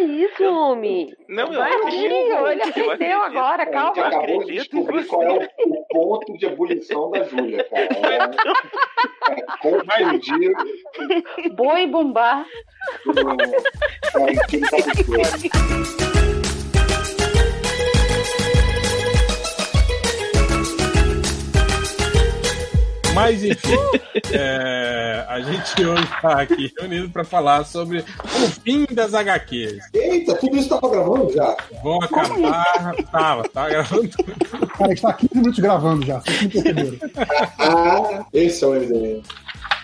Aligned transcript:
isso, 0.00 0.44
homem. 0.44 1.14
Não, 1.28 1.52
eu 1.52 1.62
acredito. 1.62 2.12
eu 2.14 2.48
ele 2.48 2.62
aprendeu 2.62 3.22
agora, 3.22 3.62
A 3.62 3.66
gente 3.66 3.74
calma. 3.74 4.06
acabou 4.06 4.44
de 4.44 4.52
descobrir 4.54 5.04
qual 5.06 5.22
é 5.22 5.32
o, 5.32 5.42
o 5.68 5.84
ponto 5.88 6.38
de 6.38 6.46
ebulição 6.46 7.10
da 7.10 7.22
Júlia, 7.24 7.64
cara. 7.64 7.88
É, 7.92 9.32
é 9.32 9.42
confundir 9.60 10.52
Boi 11.54 11.86
bombar. 11.86 12.46
com 14.12 14.24
a 14.26 14.32
intimidade. 14.32 15.50
Mas 23.20 23.44
enfim, 23.44 23.76
é, 24.32 25.26
a 25.28 25.40
gente 25.40 25.84
hoje 25.84 26.04
está 26.04 26.40
aqui 26.40 26.72
reunido 26.78 27.10
para 27.10 27.22
falar 27.22 27.64
sobre 27.64 27.98
o 27.98 28.48
fim 28.62 28.86
das 28.90 29.12
HQs. 29.12 29.78
Eita, 29.92 30.34
tudo 30.36 30.56
isso 30.56 30.70
tava 30.70 30.88
gravando 30.88 31.30
já? 31.30 31.54
Vão 31.82 32.02
acabar. 32.02 32.94
Tava, 33.12 33.42
tá 33.50 33.68
gravando. 33.68 34.08
Cara, 34.78 34.92
está 34.94 35.12
15 35.12 35.34
minutos 35.36 35.58
gravando 35.58 36.06
já, 36.06 36.18
vocês 36.20 36.42
não 36.42 36.50
perceberam. 36.50 36.98
Ah, 37.58 38.24
esse 38.32 38.64
é 38.64 38.66
o 38.66 38.72
MDM. 38.72 39.22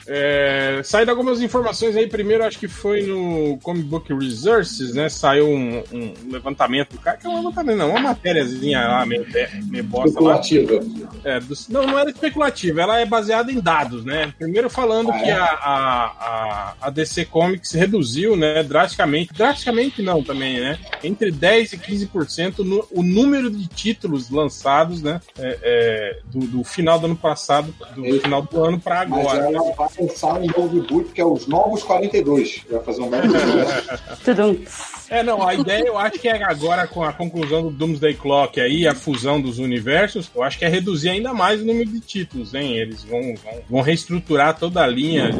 É, 0.08 0.80
saíram 0.84 1.12
algumas 1.12 1.40
informações 1.40 1.96
aí. 1.96 2.06
Primeiro, 2.06 2.44
acho 2.44 2.58
que 2.58 2.68
foi 2.68 3.02
no 3.02 3.58
Comic 3.62 3.84
Book 3.88 4.14
Resources, 4.14 4.94
né? 4.94 5.08
Saiu 5.08 5.48
um, 5.48 5.82
um 5.92 6.12
levantamento 6.30 6.92
do 6.92 6.98
cara, 6.98 7.16
que 7.16 7.26
é 7.26 7.30
um 7.30 7.36
levantamento, 7.36 7.76
não, 7.78 7.90
uma 7.90 8.00
matériazinha 8.00 8.80
lá, 8.86 9.06
meio, 9.06 9.26
meio 9.64 9.84
bosta 9.84 10.20
lá. 10.20 10.40
Especulativa. 10.40 10.80
É, 11.24 11.40
dos- 11.40 11.68
não, 11.68 11.86
não 11.86 11.98
era 11.98 12.10
especulativa, 12.10 12.80
ela 12.82 12.98
é 13.00 13.04
baseada 13.06 13.50
em 13.50 13.60
dados, 13.60 14.04
né? 14.04 14.32
Primeiro 14.38 14.70
falando 14.70 15.10
Ah, 15.10 15.18
que 15.18 15.24
é? 15.24 15.32
a, 15.32 15.44
a, 15.44 16.04
a, 16.04 16.74
a 16.82 16.90
DC 16.90 17.24
Comics 17.26 17.72
reduziu, 17.72 18.36
né, 18.36 18.62
drasticamente, 18.62 19.32
drasticamente 19.32 20.02
não 20.02 20.22
também, 20.22 20.60
né? 20.60 20.78
Entre 21.02 21.30
10% 21.32 21.72
e 21.72 21.78
15% 22.06 22.58
no, 22.58 22.86
o 22.90 23.02
número 23.02 23.50
de 23.50 23.66
títulos 23.66 24.30
lançados, 24.30 25.02
né? 25.02 25.20
é, 25.38 25.58
é, 25.62 26.18
do, 26.26 26.40
do 26.46 26.64
final 26.64 26.98
do 26.98 27.06
ano 27.06 27.16
passado, 27.16 27.74
do 27.94 28.06
Isso. 28.06 28.20
final 28.20 28.42
do 28.42 28.64
ano 28.64 28.78
para 28.80 29.06
Mas 29.06 29.20
agora. 29.20 29.38
ela 29.46 29.74
vai 29.74 29.88
lançar 29.98 30.38
um 30.40 30.46
novo 30.46 30.80
reboot 30.80 31.12
que 31.12 31.20
é 31.20 31.24
os 31.24 31.46
Novos 31.46 31.82
42. 31.82 32.64
Vai 32.70 32.82
fazer 32.82 33.02
um 33.02 33.10
reboot. 33.10 33.36
Tudum. 34.24 34.56
É, 35.16 35.22
não, 35.22 35.46
a 35.46 35.54
ideia 35.54 35.84
eu 35.86 35.96
acho 35.96 36.18
que 36.18 36.28
é 36.28 36.42
agora 36.42 36.86
com 36.86 37.02
a 37.02 37.12
conclusão 37.12 37.62
do 37.62 37.70
Doomsday 37.70 38.14
Clock 38.14 38.60
aí, 38.60 38.86
a 38.86 38.94
fusão 38.94 39.40
dos 39.40 39.58
universos, 39.58 40.28
eu 40.34 40.42
acho 40.42 40.58
que 40.58 40.64
é 40.64 40.68
reduzir 40.68 41.10
ainda 41.10 41.32
mais 41.32 41.60
o 41.62 41.64
número 41.64 41.88
de 41.90 42.00
títulos, 42.00 42.52
hein? 42.54 42.76
Eles 42.76 43.04
vão, 43.04 43.20
vão, 43.36 43.52
vão 43.70 43.80
reestruturar 43.80 44.58
toda 44.58 44.82
a 44.82 44.86
linha 44.86 45.30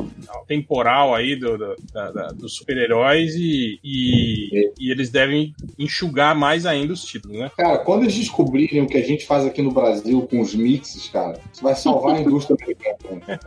temporal 0.46 1.14
aí 1.14 1.34
do, 1.36 1.58
do- 1.58 1.76
da- 1.92 2.10
da- 2.12 2.28
dos 2.28 2.54
super-heróis 2.54 3.34
e, 3.34 3.78
e, 3.82 4.70
e 4.78 4.90
eles 4.90 5.10
devem 5.10 5.52
enxugar 5.78 6.34
mais 6.34 6.64
ainda 6.64 6.92
os 6.92 7.04
títulos, 7.04 7.36
né? 7.38 7.50
Cara, 7.56 7.78
quando 7.78 8.02
eles 8.04 8.14
descobrirem 8.14 8.82
o 8.82 8.86
que 8.86 8.96
a 8.98 9.02
gente 9.04 9.26
faz 9.26 9.44
aqui 9.44 9.62
no 9.62 9.72
Brasil 9.72 10.22
com 10.30 10.40
os 10.40 10.54
mixes, 10.54 11.08
cara, 11.08 11.38
isso 11.52 11.62
vai 11.62 11.74
salvar 11.74 12.16
a 12.16 12.20
indústria 12.20 12.56
americana. 12.62 13.38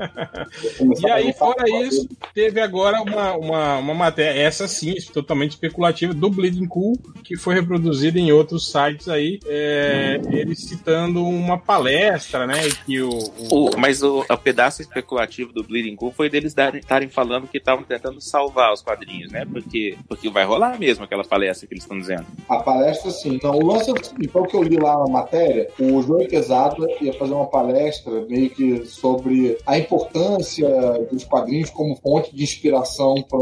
E 0.99 1.09
aí, 1.11 1.33
fora 1.33 1.63
isso, 1.85 2.07
teve 2.33 2.59
agora 2.59 3.01
uma, 3.01 3.33
uma, 3.37 3.77
uma 3.77 3.93
matéria, 3.93 4.39
essa 4.39 4.67
sim, 4.67 4.93
totalmente 5.13 5.51
especulativa, 5.51 6.08
do 6.13 6.29
Bleeding 6.29 6.67
Cool, 6.67 6.93
que 7.23 7.35
foi 7.37 7.55
reproduzida 7.55 8.19
em 8.19 8.31
outros 8.31 8.71
sites 8.71 9.07
aí, 9.07 9.39
é, 9.45 10.19
eles 10.31 10.59
citando 10.63 11.23
uma 11.25 11.57
palestra, 11.57 12.45
né? 12.47 12.55
Que 12.85 13.01
o, 13.01 13.09
o- 13.09 13.69
O- 13.69 13.77
mas 13.77 14.01
o, 14.01 14.19
o 14.29 14.37
pedaço 14.37 14.81
especulativo 14.81 15.51
do 15.53 15.63
Bleeding 15.63 15.95
Cool 15.95 16.11
foi 16.11 16.29
deles 16.29 16.53
darem- 16.53 16.79
estarem 16.79 17.09
falando 17.09 17.47
que 17.47 17.57
estavam 17.57 17.83
tentando 17.83 18.19
salvar 18.21 18.73
os 18.73 18.81
quadrinhos, 18.81 19.31
né? 19.31 19.45
Porque, 19.45 19.97
porque 20.07 20.29
vai 20.29 20.45
rolar 20.45 20.79
mesmo 20.79 21.03
aquela 21.03 21.23
palestra 21.23 21.67
que 21.67 21.73
eles 21.73 21.83
estão 21.83 21.97
dizendo. 21.99 22.25
A 22.47 22.57
palestra, 22.57 23.11
sim. 23.11 23.39
Não, 23.43 23.51
o 23.55 23.65
lance 23.65 23.91
o 23.91 24.03
seguinte, 24.03 24.27
pelo 24.29 24.45
que 24.47 24.55
eu 24.55 24.63
li 24.63 24.77
lá 24.77 24.97
na 24.99 25.07
matéria, 25.07 25.69
o 25.79 26.01
Joey 26.01 26.27
Quesada 26.27 26.87
ia 27.01 27.13
fazer 27.13 27.33
uma 27.33 27.47
palestra 27.47 28.25
meio 28.29 28.49
que 28.49 28.85
sobre 28.85 29.57
a 29.65 29.77
importância 29.77 30.67
dos 31.11 31.23
quadrinhos 31.23 31.69
como 31.69 31.95
fonte 31.95 32.35
de 32.35 32.43
inspiração 32.43 33.15
para 33.29 33.39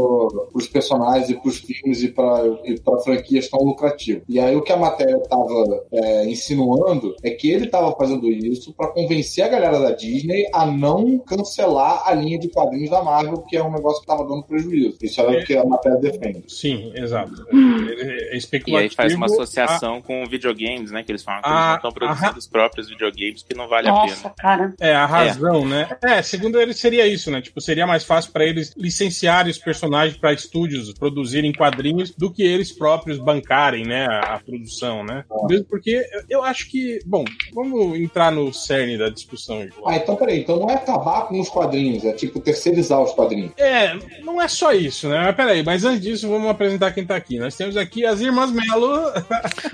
os 0.54 0.66
personagens 0.68 1.30
e 1.30 1.34
para 1.34 1.48
os 1.48 1.58
filmes 1.58 2.02
e 2.02 2.08
para 2.08 2.57
franquias 3.04 3.48
tão 3.48 3.60
lucrativas. 3.60 4.22
E 4.28 4.38
aí 4.40 4.54
o 4.56 4.62
que 4.62 4.72
a 4.72 4.76
matéria 4.76 5.16
estava 5.16 5.84
insinuando 6.26 7.14
é 7.22 7.30
que 7.30 7.50
ele 7.50 7.66
estava 7.66 7.92
fazendo 7.96 8.30
isso 8.30 8.72
para 8.74 8.88
convencer 8.88 9.44
a 9.44 9.48
galera 9.48 9.78
da 9.78 9.90
Disney 9.92 10.46
a 10.52 10.66
não 10.66 11.18
cancelar 11.18 12.02
a 12.06 12.14
linha 12.14 12.38
de 12.38 12.48
quadrinhos 12.48 12.90
da 12.90 13.02
Marvel, 13.02 13.38
que 13.42 13.56
é 13.56 13.62
um 13.62 13.72
negócio 13.72 14.00
que 14.04 14.10
estava 14.10 14.28
dando 14.28 14.42
prejuízo. 14.44 14.96
Isso 15.02 15.20
é 15.20 15.24
o 15.42 15.44
que 15.44 15.56
a 15.56 15.64
matéria 15.64 15.98
defende. 15.98 16.44
Sim, 16.48 16.92
exato. 16.94 17.46
É 17.50 18.34
E 18.34 18.38
especulativo. 18.38 18.90
aí 18.90 18.94
faz 18.94 19.14
uma 19.14 19.26
associação 19.26 20.00
com 20.00 20.24
videogames, 20.26 20.90
né? 20.90 21.02
Que 21.02 21.12
eles 21.12 21.22
falam 21.22 21.42
que 21.42 21.48
eles 21.48 21.58
Ah, 21.58 21.68
não 21.68 21.76
estão 21.76 21.92
produzindo 21.92 22.32
ah, 22.34 22.38
os 22.38 22.46
próprios 22.46 22.88
videogames, 22.88 23.42
que 23.42 23.54
não 23.54 23.68
vale 23.68 23.88
a 23.88 23.92
Nossa, 23.92 24.16
pena. 24.30 24.34
cara. 24.38 24.74
É, 24.80 24.94
a 24.94 25.06
razão, 25.06 25.66
né? 25.66 25.88
É, 26.02 26.22
segundo 26.22 26.60
eles 26.60 26.78
seria 26.78 27.06
isso, 27.06 27.30
né? 27.30 27.40
Tipo, 27.40 27.60
seria 27.60 27.86
mais 27.86 28.04
fácil 28.04 28.32
para 28.32 28.44
eles 28.44 28.74
licenciarem 28.76 29.50
os 29.50 29.58
personagens 29.58 30.16
para 30.18 30.32
estúdios 30.32 30.92
produzirem 30.94 31.52
quadrinhos 31.52 32.10
do 32.10 32.32
que 32.32 32.42
eles 32.48 32.72
próprios 32.72 33.18
bancarem, 33.18 33.84
né, 33.84 34.06
a, 34.06 34.34
a 34.34 34.40
produção, 34.40 35.04
né? 35.04 35.24
Mesmo 35.48 35.66
porque 35.66 36.06
eu, 36.12 36.22
eu 36.28 36.44
acho 36.44 36.70
que, 36.70 36.98
bom, 37.06 37.24
vamos 37.54 37.98
entrar 37.98 38.30
no 38.30 38.52
cerne 38.52 38.98
da 38.98 39.08
discussão. 39.08 39.66
Ah, 39.84 39.96
então 39.96 40.16
peraí, 40.16 40.40
então 40.40 40.58
não 40.58 40.70
é 40.70 40.74
acabar 40.74 41.28
com 41.28 41.40
os 41.40 41.48
quadrinhos, 41.48 42.04
é 42.04 42.12
tipo 42.12 42.40
terceirizar 42.40 43.00
os 43.00 43.12
quadrinhos. 43.12 43.52
É, 43.56 43.96
não 44.22 44.40
é 44.40 44.48
só 44.48 44.72
isso, 44.72 45.08
né? 45.08 45.22
Mas 45.24 45.36
peraí, 45.36 45.62
mas 45.62 45.84
antes 45.84 46.00
disso, 46.00 46.28
vamos 46.28 46.50
apresentar 46.50 46.92
quem 46.92 47.06
tá 47.06 47.16
aqui. 47.16 47.38
Nós 47.38 47.56
temos 47.56 47.76
aqui 47.76 48.04
as 48.04 48.20
irmãs 48.20 48.50
Melo. 48.50 49.12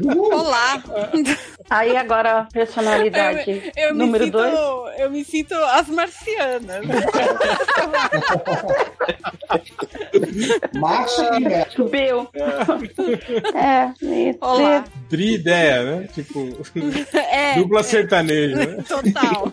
Olá! 0.32 0.82
Aí 1.70 1.96
agora 1.96 2.40
a 2.40 2.44
personalidade 2.44 3.72
Eu 3.74 3.94
me, 3.94 4.04
número 4.04 4.24
sinto, 4.24 4.36
2. 4.36 4.54
eu 4.98 5.10
me 5.10 5.24
sinto 5.24 5.54
as 5.54 5.88
marcianas. 5.88 6.84
Macho 10.74 11.22
e 11.34 11.40
Melo. 11.90 12.28
É, 12.34 12.63
isso. 12.82 14.38
Olá. 14.40 14.84
Tri 15.08 15.34
ideia, 15.34 15.82
né? 15.82 16.08
Tipo, 16.14 16.48
É, 17.14 17.54
dupla 17.56 17.82
sertaneja, 17.82 18.56
né? 18.56 18.84
total. 18.88 19.52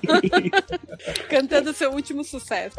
Cantando 1.29 1.73
seu 1.73 1.91
último 1.91 2.23
sucesso. 2.23 2.75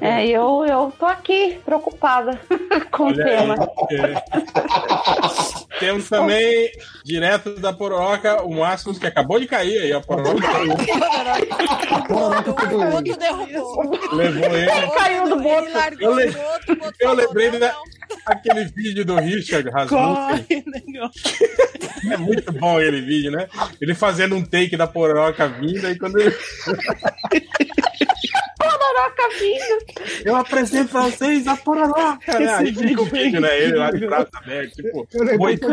É, 0.00 0.26
eu, 0.26 0.64
eu 0.68 0.92
tô 0.98 1.06
aqui 1.06 1.58
preocupada 1.64 2.40
com 2.90 3.04
o 3.04 3.06
Olha 3.06 3.24
tema. 3.24 3.54
aí. 3.90 3.96
É. 3.98 4.22
Temos 5.78 6.08
também, 6.08 6.70
direto 7.04 7.58
da 7.58 7.72
Pororoca, 7.72 8.42
o 8.42 8.58
Máximo, 8.60 8.98
que 8.98 9.06
acabou 9.06 9.38
de 9.40 9.46
cair 9.46 9.80
aí, 9.82 9.92
a 9.92 10.00
Pororoca 10.00 10.46
O 12.10 12.14
outro 12.94 13.16
derrubou. 13.16 13.90
levou 14.12 14.56
ele. 14.56 14.90
Caiu 14.96 15.28
do 15.28 15.36
boto. 15.40 15.64
Ele 15.66 15.74
largou 15.74 16.08
Eu 16.10 16.14
le- 16.14 16.26
o 16.28 16.86
o 16.86 16.92
eu 17.00 17.12
lembrei 17.14 17.50
não, 17.50 17.58
da- 17.60 17.72
não. 17.72 17.82
Aquele 18.26 18.64
vídeo 18.64 19.04
do 19.04 19.18
Richard 19.34 19.68
Rasmussen. 19.70 19.98
Corre. 19.98 20.64
É 22.12 22.16
muito 22.16 22.52
bom 22.52 22.78
aquele 22.78 23.00
vídeo, 23.02 23.30
né? 23.30 23.48
Ele 23.80 23.94
fazendo 23.94 24.34
um 24.34 24.44
take 24.44 24.76
da 24.76 24.86
Pororoca 24.86 25.48
vindo, 25.48 25.88
e 25.88 25.98
quando 25.98 26.18
ele. 26.18 26.34
Pororoca 28.58 29.22
vindo. 29.38 30.24
Eu 30.24 30.36
apresento 30.36 30.90
pra 30.90 31.02
vocês 31.02 31.46
a 31.46 31.56
Pororoca! 31.56 32.38
Né? 32.38 32.54
Aí 32.54 32.74
fica 32.74 33.02
o 33.02 33.04
vídeo, 33.06 33.40
né? 33.40 33.58
Ele 33.58 33.74
lá 33.74 33.90
de 33.90 34.06
braço 34.06 34.28
aberto, 34.34 34.74
tipo, 34.74 35.08
Eu 35.12 35.24
lembrei, 35.24 35.56
foi, 35.56 35.70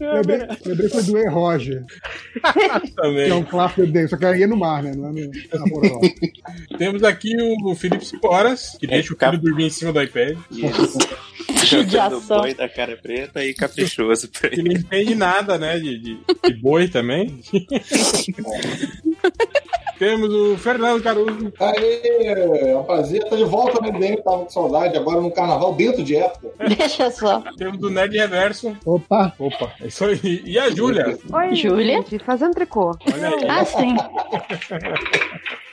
lembrei, 0.00 1.02
do 1.02 1.18
E. 1.18 1.28
Roger, 1.28 1.84
que 2.52 2.60
é 2.60 2.80
também. 2.94 3.32
um 3.32 3.44
clássico 3.44 3.86
dele, 3.86 4.08
só 4.08 4.16
que 4.16 4.24
aí 4.26 4.42
é 4.42 4.46
no 4.46 4.56
mar, 4.56 4.82
né? 4.82 4.92
Não 4.94 5.08
é 5.08 5.12
no, 5.12 5.30
na 5.30 5.70
Pororoca. 5.70 6.08
Temos 6.78 7.02
aqui 7.02 7.34
o 7.40 7.74
Felipe 7.74 8.04
Sporas, 8.04 8.76
que 8.78 8.86
deixa 8.86 9.14
o 9.14 9.16
filho 9.16 9.38
dormir 9.38 9.66
em 9.66 9.70
cima 9.70 9.92
do 9.92 10.02
iPad. 10.02 10.36
Isso. 10.50 10.98
Jogando 11.64 11.84
Judiação. 11.84 12.40
boi 12.40 12.54
da 12.54 12.68
cara 12.68 12.96
preta 12.96 13.44
e 13.44 13.52
caprichoso 13.54 14.28
pra 14.28 14.48
Que 14.50 14.60
ele. 14.60 14.68
não 14.74 14.80
entende 14.80 15.14
nada, 15.14 15.58
né? 15.58 15.78
De, 15.78 15.98
de, 15.98 16.18
de 16.44 16.54
boi 16.54 16.88
também. 16.88 17.40
Temos 19.98 20.32
o 20.32 20.56
Fernando 20.56 21.02
Caruso. 21.02 21.52
Aê, 21.60 22.00
é 22.70 22.76
um 22.76 22.82
prazer, 22.84 23.22
tô 23.28 23.36
de 23.36 23.44
volta 23.44 23.82
no 23.82 23.92
MDM, 23.92 24.16
tava 24.22 24.44
com 24.44 24.48
saudade, 24.48 24.96
agora 24.96 25.20
no 25.20 25.30
carnaval, 25.30 25.74
dentro 25.74 26.02
de 26.02 26.16
época. 26.16 26.48
Deixa 26.74 27.10
só. 27.10 27.42
Temos 27.58 27.82
o 27.82 27.90
Nerd 27.90 28.16
Reverso. 28.16 28.74
Opa, 28.86 29.34
Opa, 29.38 29.74
é 29.78 29.88
isso 29.88 30.02
aí. 30.06 30.42
E 30.46 30.58
a 30.58 30.70
Júlia. 30.70 31.18
Oi, 31.30 31.54
Júlia? 31.54 32.02
fazendo 32.24 32.54
tricô. 32.54 32.96
Olha 33.12 33.28
aí. 33.28 33.46
Ah, 33.46 33.62
sim. 33.64 33.94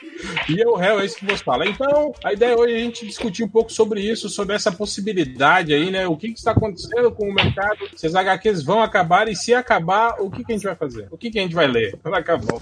E 0.48 0.60
é 0.60 0.66
o 0.66 0.74
réu, 0.74 1.00
é 1.00 1.04
isso 1.04 1.16
que 1.16 1.26
você 1.26 1.42
fala. 1.42 1.66
Então, 1.66 2.12
a 2.24 2.32
ideia 2.32 2.56
hoje 2.56 2.74
é 2.74 2.76
a 2.76 2.80
gente 2.80 3.06
discutir 3.06 3.44
um 3.44 3.48
pouco 3.48 3.72
sobre 3.72 4.00
isso, 4.00 4.28
sobre 4.28 4.54
essa 4.54 4.72
possibilidade 4.72 5.72
aí, 5.72 5.90
né? 5.90 6.06
O 6.06 6.16
que, 6.16 6.28
que 6.28 6.38
está 6.38 6.52
acontecendo 6.52 7.10
com 7.12 7.28
o 7.28 7.34
mercado, 7.34 7.88
se 7.94 8.06
as 8.06 8.14
HQs 8.14 8.62
vão 8.62 8.82
acabar 8.82 9.28
e 9.28 9.36
se 9.36 9.54
acabar, 9.54 10.16
o 10.20 10.30
que, 10.30 10.44
que 10.44 10.52
a 10.52 10.54
gente 10.56 10.64
vai 10.64 10.74
fazer? 10.74 11.08
O 11.10 11.18
que, 11.18 11.30
que 11.30 11.38
a 11.38 11.42
gente 11.42 11.54
vai 11.54 11.66
ler? 11.66 11.98
Quando 12.02 12.14
acabar 12.14 12.54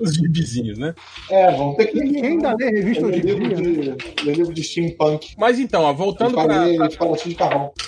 os 0.00 0.14
gibizinhos, 0.14 0.78
né? 0.78 0.94
É, 1.30 1.50
vamos 1.52 1.76
ter 1.76 1.86
que 1.86 2.00
Quem 2.00 2.24
ainda 2.24 2.54
lê 2.54 2.70
revista 2.70 3.06
hoje 3.06 3.18
em 3.18 3.22
livro 3.22 3.48
de, 3.48 4.24
ler 4.24 4.36
livro 4.36 4.54
de 4.54 4.62
steampunk. 4.62 5.34
Mas 5.38 5.58
então, 5.58 5.82
ó, 5.82 5.92
voltando 5.92 6.36
de 6.36 7.36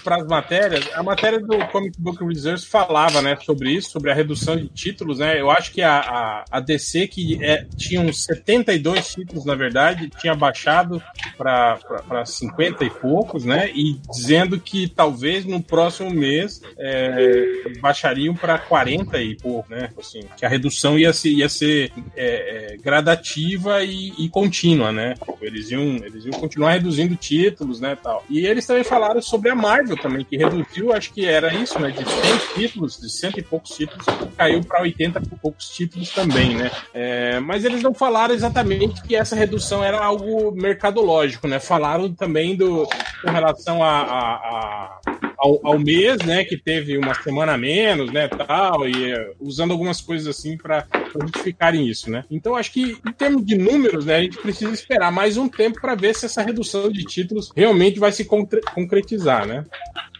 para 0.02 0.16
as 0.16 0.26
matérias, 0.26 0.88
a 0.94 1.02
matéria 1.02 1.40
do 1.40 1.58
Comic 1.68 2.00
Book 2.00 2.24
Reserves 2.24 2.64
falava, 2.64 3.20
né, 3.22 3.36
sobre 3.44 3.70
isso, 3.70 3.90
sobre 3.90 4.10
a 4.10 4.14
redução 4.14 4.56
de 4.56 4.68
títulos, 4.68 5.18
né? 5.18 5.40
Eu 5.40 5.50
acho 5.50 5.72
que 5.72 5.82
a, 5.82 5.98
a, 5.98 6.44
a 6.50 6.60
DC 6.60 7.08
que 7.08 7.42
é, 7.42 7.66
tinha 7.76 8.00
uns 8.00 8.24
72 8.24 9.15
títulos, 9.16 9.44
na 9.44 9.54
verdade, 9.54 10.10
tinha 10.20 10.34
baixado 10.34 11.02
para 11.36 12.24
50 12.24 12.84
e 12.84 12.90
poucos, 12.90 13.44
né? 13.44 13.70
E 13.74 13.98
dizendo 14.12 14.60
que 14.60 14.88
talvez 14.88 15.44
no 15.44 15.60
próximo 15.62 16.10
mês 16.10 16.60
é, 16.78 17.72
baixariam 17.80 18.34
para 18.34 18.58
40 18.58 19.20
e 19.20 19.36
pouco, 19.36 19.70
né? 19.70 19.90
Assim, 19.98 20.20
que 20.36 20.44
a 20.44 20.48
redução 20.48 20.98
ia 20.98 21.12
ser, 21.12 21.30
ia 21.30 21.48
ser 21.48 21.92
é, 22.14 22.74
é, 22.74 22.76
gradativa 22.76 23.82
e, 23.82 24.12
e 24.18 24.28
contínua, 24.28 24.92
né? 24.92 25.14
Eles 25.40 25.70
iam, 25.70 25.96
eles 25.96 26.24
iam 26.24 26.38
continuar 26.38 26.72
reduzindo 26.72 27.16
títulos, 27.16 27.80
né, 27.80 27.96
tal. 28.00 28.24
E 28.28 28.46
eles 28.46 28.66
também 28.66 28.84
falaram 28.84 29.22
sobre 29.22 29.50
a 29.50 29.54
Marvel 29.54 29.96
também, 29.96 30.24
que 30.24 30.36
reduziu, 30.36 30.92
acho 30.92 31.12
que 31.12 31.26
era 31.26 31.54
isso, 31.54 31.78
né, 31.78 31.90
de 31.90 31.98
100 31.98 32.54
títulos, 32.54 33.00
de 33.00 33.10
cento 33.10 33.38
e 33.38 33.42
poucos 33.42 33.70
títulos, 33.70 34.04
caiu 34.36 34.62
para 34.62 34.82
80 34.82 35.22
e 35.22 35.36
poucos 35.36 35.68
títulos 35.70 36.10
também, 36.10 36.54
né. 36.56 36.70
É, 36.92 37.40
mas 37.40 37.64
eles 37.64 37.82
não 37.82 37.94
falaram 37.94 38.34
exatamente 38.34 39.02
que 39.06 39.14
essa 39.16 39.36
redução 39.36 39.82
era 39.84 39.98
algo 40.02 40.52
mercadológico, 40.52 41.46
né. 41.48 41.58
Falaram 41.60 42.12
também 42.12 42.56
do 42.56 42.86
com 43.22 43.30
relação 43.30 43.82
a, 43.82 44.00
a- 44.02 44.34
a- 44.34 45.00
ao, 45.38 45.60
ao 45.66 45.78
mês, 45.78 46.16
né, 46.24 46.44
que 46.44 46.56
teve 46.56 46.96
uma 46.96 47.14
semana 47.14 47.52
a 47.52 47.58
menos, 47.58 48.10
né, 48.10 48.26
tal, 48.26 48.88
e 48.88 49.12
é, 49.12 49.32
usando 49.38 49.70
algumas 49.70 50.00
coisas 50.00 50.26
assim 50.26 50.56
para 50.56 50.86
justificarem 51.22 51.86
isso, 51.86 52.10
né. 52.10 52.24
Então 52.30 52.56
acho 52.56 52.72
que 52.72 52.96
em 53.06 53.12
termos 53.12 53.44
de 53.44 53.56
números, 53.56 54.06
né, 54.06 54.16
a 54.16 54.22
gente 54.22 54.38
precisa 54.38 54.72
esperar 54.72 55.12
mais 55.12 55.36
um 55.36 55.46
tempo 55.48 55.78
para 55.80 55.94
ver 55.94 56.14
se 56.14 56.24
essa 56.26 56.42
redução 56.42 56.90
de 56.90 57.04
títulos 57.04 57.52
realmente 57.54 57.98
vai 58.00 58.12
se 58.12 58.24
concre- 58.24 58.62
concretizar, 58.74 59.46
né. 59.46 59.64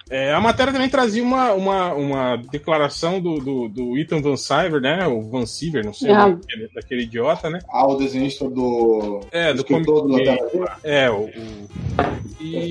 É, 0.08 0.32
a 0.32 0.40
matéria 0.40 0.72
também 0.72 0.88
trazia 0.88 1.22
uma, 1.22 1.52
uma, 1.52 1.92
uma 1.94 2.36
declaração 2.36 3.20
do, 3.20 3.38
do, 3.40 3.68
do 3.68 3.98
Ethan 3.98 4.20
Van 4.22 4.36
Sciver, 4.36 4.80
né? 4.80 5.06
O 5.06 5.22
Van 5.28 5.44
Siever, 5.46 5.84
não 5.84 5.92
sei, 5.92 6.12
Ah. 6.12 6.28
daquele, 6.28 6.68
daquele 6.74 7.02
idiota, 7.02 7.50
né? 7.50 7.58
Ah, 7.68 7.86
o 7.88 7.96
desenhista 7.96 8.48
do. 8.48 9.20
É, 9.32 9.52
do 9.52 9.58
do 9.58 9.64
Comic 9.64 9.90
Verde, 10.24 10.42
É, 10.84 11.10
o. 11.10 11.22
o- 11.24 11.66
E, 12.38 12.70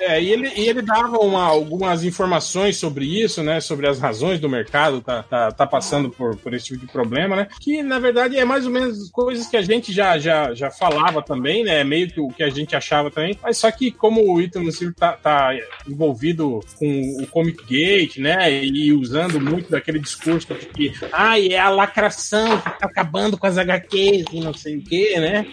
é, 0.00 0.22
e, 0.22 0.30
ele, 0.32 0.48
e 0.56 0.68
ele 0.68 0.80
dava 0.80 1.18
uma- 1.18 1.44
algumas 1.44 2.04
informações 2.04 2.76
sobre 2.76 3.04
isso, 3.04 3.42
né? 3.42 3.60
Sobre 3.60 3.86
as 3.88 3.98
razões 3.98 4.38
do 4.40 4.48
mercado 4.48 5.00
tá, 5.00 5.22
tá, 5.24 5.50
tá 5.52 5.66
passando 5.66 6.08
por, 6.10 6.36
por 6.36 6.54
esse 6.54 6.66
tipo 6.66 6.86
de 6.86 6.92
problema, 6.92 7.34
né? 7.36 7.48
Que 7.60 7.82
na 7.82 7.98
verdade 7.98 8.38
é 8.38 8.44
mais 8.44 8.64
ou 8.66 8.72
menos 8.72 9.10
coisas 9.10 9.46
que 9.48 9.56
a 9.56 9.62
gente 9.62 9.92
já, 9.92 10.16
já, 10.18 10.54
já 10.54 10.70
falava 10.70 11.20
também, 11.22 11.64
né? 11.64 11.82
Meio 11.84 12.08
que 12.08 12.20
o 12.20 12.28
que 12.28 12.42
a 12.42 12.48
gente 12.50 12.74
achava 12.76 13.10
também. 13.10 13.36
Mas 13.42 13.58
só 13.58 13.70
que 13.70 13.90
como 13.90 14.22
o 14.32 14.40
Ethan 14.40 14.70
Silver 14.70 14.94
tá, 14.94 15.12
tá 15.14 15.50
envolvido 15.88 16.60
com 16.78 17.22
o 17.22 17.26
Comic 17.26 17.64
Gate, 17.64 18.18
né? 18.18 18.64
E 18.64 18.92
usando 18.92 19.40
muito 19.40 19.70
daquele 19.70 19.98
discurso 19.98 20.46
de 20.54 20.66
que 20.66 20.92
ai, 21.12 21.48
é 21.48 21.58
a 21.58 21.68
lacração 21.68 22.56
que 22.58 22.64
tá 22.78 22.86
acabando 22.86 23.36
com 23.36 23.46
as 23.46 23.58
HQs 23.58 24.24
e 24.32 24.40
não 24.40 24.54
sei 24.54 24.76
o 24.76 24.82
quê, 24.82 25.18
né? 25.18 25.46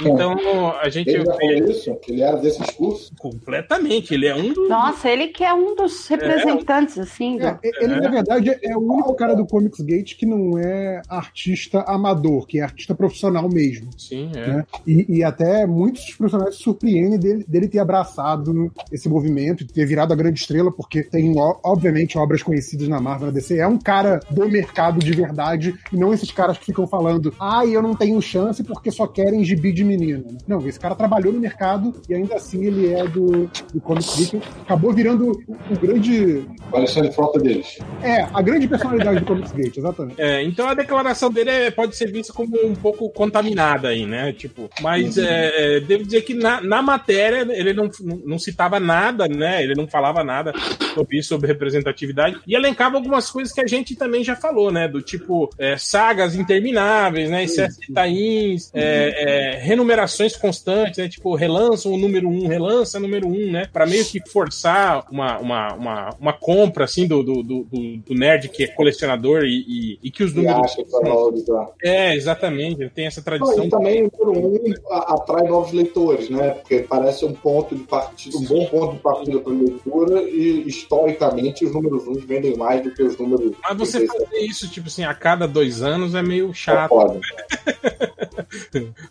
Então 0.00 0.70
a 0.80 0.88
gente 0.88 1.10
Ele 1.10 1.24
falou 1.24 1.40
isso? 1.70 1.98
Ele 2.08 2.22
era 2.22 2.36
desse 2.36 2.60
discurso? 2.62 3.12
completamente, 3.18 4.14
ele 4.14 4.26
é 4.26 4.34
um 4.34 4.52
dos 4.52 4.68
Nossa, 4.68 5.08
ele 5.10 5.28
que 5.28 5.42
é 5.42 5.52
um 5.52 5.74
dos 5.74 6.06
representantes, 6.06 6.98
assim. 6.98 7.36
do- 7.36 7.46
É, 7.46 7.58
ele, 7.80 7.96
na 7.96 8.08
verdade, 8.08 8.56
é 8.62 8.76
o 8.76 8.80
único 8.80 9.14
cara 9.14 9.34
do 9.34 9.44
Comics 9.44 9.80
Gate 9.80 10.14
que 10.16 10.24
não 10.24 10.56
é 10.58 11.02
artista 11.08 11.80
amador, 11.82 12.46
que 12.46 12.60
é 12.60 12.62
artista 12.62 12.94
profissional 12.94 13.48
mesmo. 13.48 13.90
Sim, 13.98 14.30
é. 14.36 14.46
né? 14.46 14.66
E, 14.86 15.16
e 15.18 15.24
até 15.24 15.66
muitos 15.66 16.04
dos 16.04 16.14
profissionais 16.14 16.54
se 16.56 16.62
surpreendem 16.62 17.18
dele, 17.18 17.44
dele 17.48 17.68
ter 17.68 17.80
abraçado 17.80 18.70
esse 18.92 19.08
movimento, 19.08 19.66
ter 19.72 19.86
virado 19.86 20.12
a 20.12 20.16
grande 20.16 20.40
estrela, 20.40 20.70
porque 20.70 21.02
tem, 21.02 21.34
obviamente, 21.62 22.18
obras 22.18 22.42
conhecidas 22.42 22.88
na 22.88 23.00
Marvel 23.00 23.28
na 23.28 23.32
DC. 23.32 23.58
É 23.58 23.66
um 23.66 23.78
cara 23.78 24.20
do 24.30 24.48
mercado 24.48 24.98
de 24.98 25.12
verdade, 25.12 25.74
e 25.92 25.96
não 25.96 26.12
esses 26.12 26.30
caras 26.30 26.58
que 26.58 26.66
ficam 26.66 26.86
falando, 26.86 27.34
ah, 27.40 27.64
eu 27.66 27.82
não 27.82 27.94
tenho 27.94 28.20
chance 28.20 28.62
porque 28.62 28.90
só 28.90 29.06
querem 29.06 29.44
gibi 29.44 29.72
de 29.72 29.84
menino. 29.84 30.24
Não, 30.46 30.66
esse 30.66 30.78
cara 30.78 30.94
trabalhou 30.94 31.32
no 31.32 31.40
mercado 31.40 31.94
e 32.08 32.14
ainda 32.14 32.36
assim 32.36 32.64
ele 32.64 32.92
é 32.92 33.06
do, 33.06 33.50
do 33.72 33.80
Comics 33.80 34.30
Gate. 34.30 34.42
Acabou 34.62 34.92
virando 34.92 35.30
o, 35.30 35.74
o 35.74 35.78
grande. 35.78 36.44
Alexandre 36.72 37.12
Frota 37.12 37.38
deles. 37.38 37.78
É, 38.02 38.22
a 38.32 38.42
grande 38.42 38.68
personalidade 38.68 39.20
do 39.20 39.26
Comics 39.26 39.52
Gate, 39.52 39.76
exatamente. 39.76 40.20
É, 40.20 40.42
então 40.42 40.68
a 40.68 40.74
declaração 40.74 41.30
dele 41.30 41.50
é- 41.50 41.70
pode 41.70 41.96
ser 41.96 42.10
vista 42.10 42.32
como 42.32 42.56
um 42.64 42.74
pouco 42.74 43.10
contaminada 43.10 43.88
aí, 43.88 44.06
né? 44.06 44.32
Tipo, 44.32 44.68
mas 44.80 45.16
é, 45.18 45.76
é, 45.76 45.80
devo 45.80 46.04
dizer 46.04 46.22
que 46.22 46.34
na, 46.34 46.60
na 46.60 46.82
matéria 46.82 47.46
ele 47.50 47.72
não, 47.72 47.90
não, 48.00 48.16
não 48.24 48.38
citava 48.38 48.80
nada, 48.80 49.28
né? 49.28 49.57
Ele 49.62 49.74
não 49.74 49.86
falava 49.86 50.22
nada 50.24 50.52
sobre 50.94 51.18
isso, 51.18 51.28
sobre 51.28 51.48
representatividade, 51.48 52.40
e 52.46 52.54
elencava 52.54 52.96
algumas 52.96 53.30
coisas 53.30 53.52
que 53.52 53.60
a 53.60 53.66
gente 53.66 53.94
também 53.96 54.24
já 54.24 54.36
falou, 54.36 54.70
né? 54.70 54.88
Do 54.88 55.00
tipo 55.00 55.50
é, 55.58 55.76
sagas 55.76 56.34
intermináveis, 56.34 57.30
né? 57.30 57.44
Excesso 57.44 57.80
de 57.80 57.92
tains, 57.92 58.70
é, 58.74 59.54
é, 59.54 59.58
renumerações 59.58 60.36
constantes, 60.36 60.98
né? 60.98 61.08
Tipo, 61.08 61.34
relança 61.34 61.88
o 61.88 61.96
número 61.96 62.28
um, 62.28 62.46
relança 62.46 62.98
o 62.98 63.00
número 63.00 63.28
um, 63.28 63.50
né? 63.50 63.68
Pra 63.72 63.86
meio 63.86 64.04
que 64.04 64.20
forçar 64.30 65.06
uma, 65.10 65.38
uma, 65.38 65.74
uma, 65.74 66.10
uma 66.20 66.32
compra, 66.32 66.84
assim, 66.84 67.06
do, 67.06 67.22
do, 67.22 67.42
do, 67.42 67.64
do 67.64 68.14
nerd 68.14 68.48
que 68.48 68.64
é 68.64 68.66
colecionador 68.68 69.44
e, 69.44 69.64
e, 69.68 69.98
e 70.02 70.10
que 70.10 70.24
os 70.24 70.34
números. 70.34 70.74
que. 70.74 71.88
É, 71.88 72.14
exatamente. 72.14 72.80
Ele 72.80 72.90
tem 72.90 73.06
essa 73.06 73.22
tradição. 73.22 73.64
e 73.64 73.68
também, 73.68 74.04
o 74.04 74.24
número 74.24 74.68
um 74.68 74.72
atrai 74.92 75.46
novos 75.46 75.72
leitores, 75.72 76.28
né? 76.28 76.50
Porque 76.50 76.80
parece 76.80 77.24
um 77.24 77.32
ponto 77.32 77.74
de 77.74 77.84
partida, 77.84 78.36
um 78.36 78.44
bom 78.44 78.66
ponto 78.66 78.94
de 78.94 78.98
partida 79.00 79.40
leitura 79.52 80.22
e 80.22 80.66
historicamente 80.66 81.64
os 81.64 81.72
números 81.72 82.06
uns 82.06 82.24
vendem 82.24 82.56
mais 82.56 82.82
do 82.82 82.90
que 82.90 83.02
os 83.02 83.16
números. 83.16 83.52
Mas 83.62 83.76
você 83.76 84.06
fazer 84.06 84.38
isso, 84.38 84.68
tipo 84.68 84.88
assim, 84.88 85.04
a 85.04 85.14
cada 85.14 85.46
dois 85.46 85.82
anos 85.82 86.14
é 86.14 86.22
meio 86.22 86.52
chato. 86.52 86.88
Foda. 86.88 87.20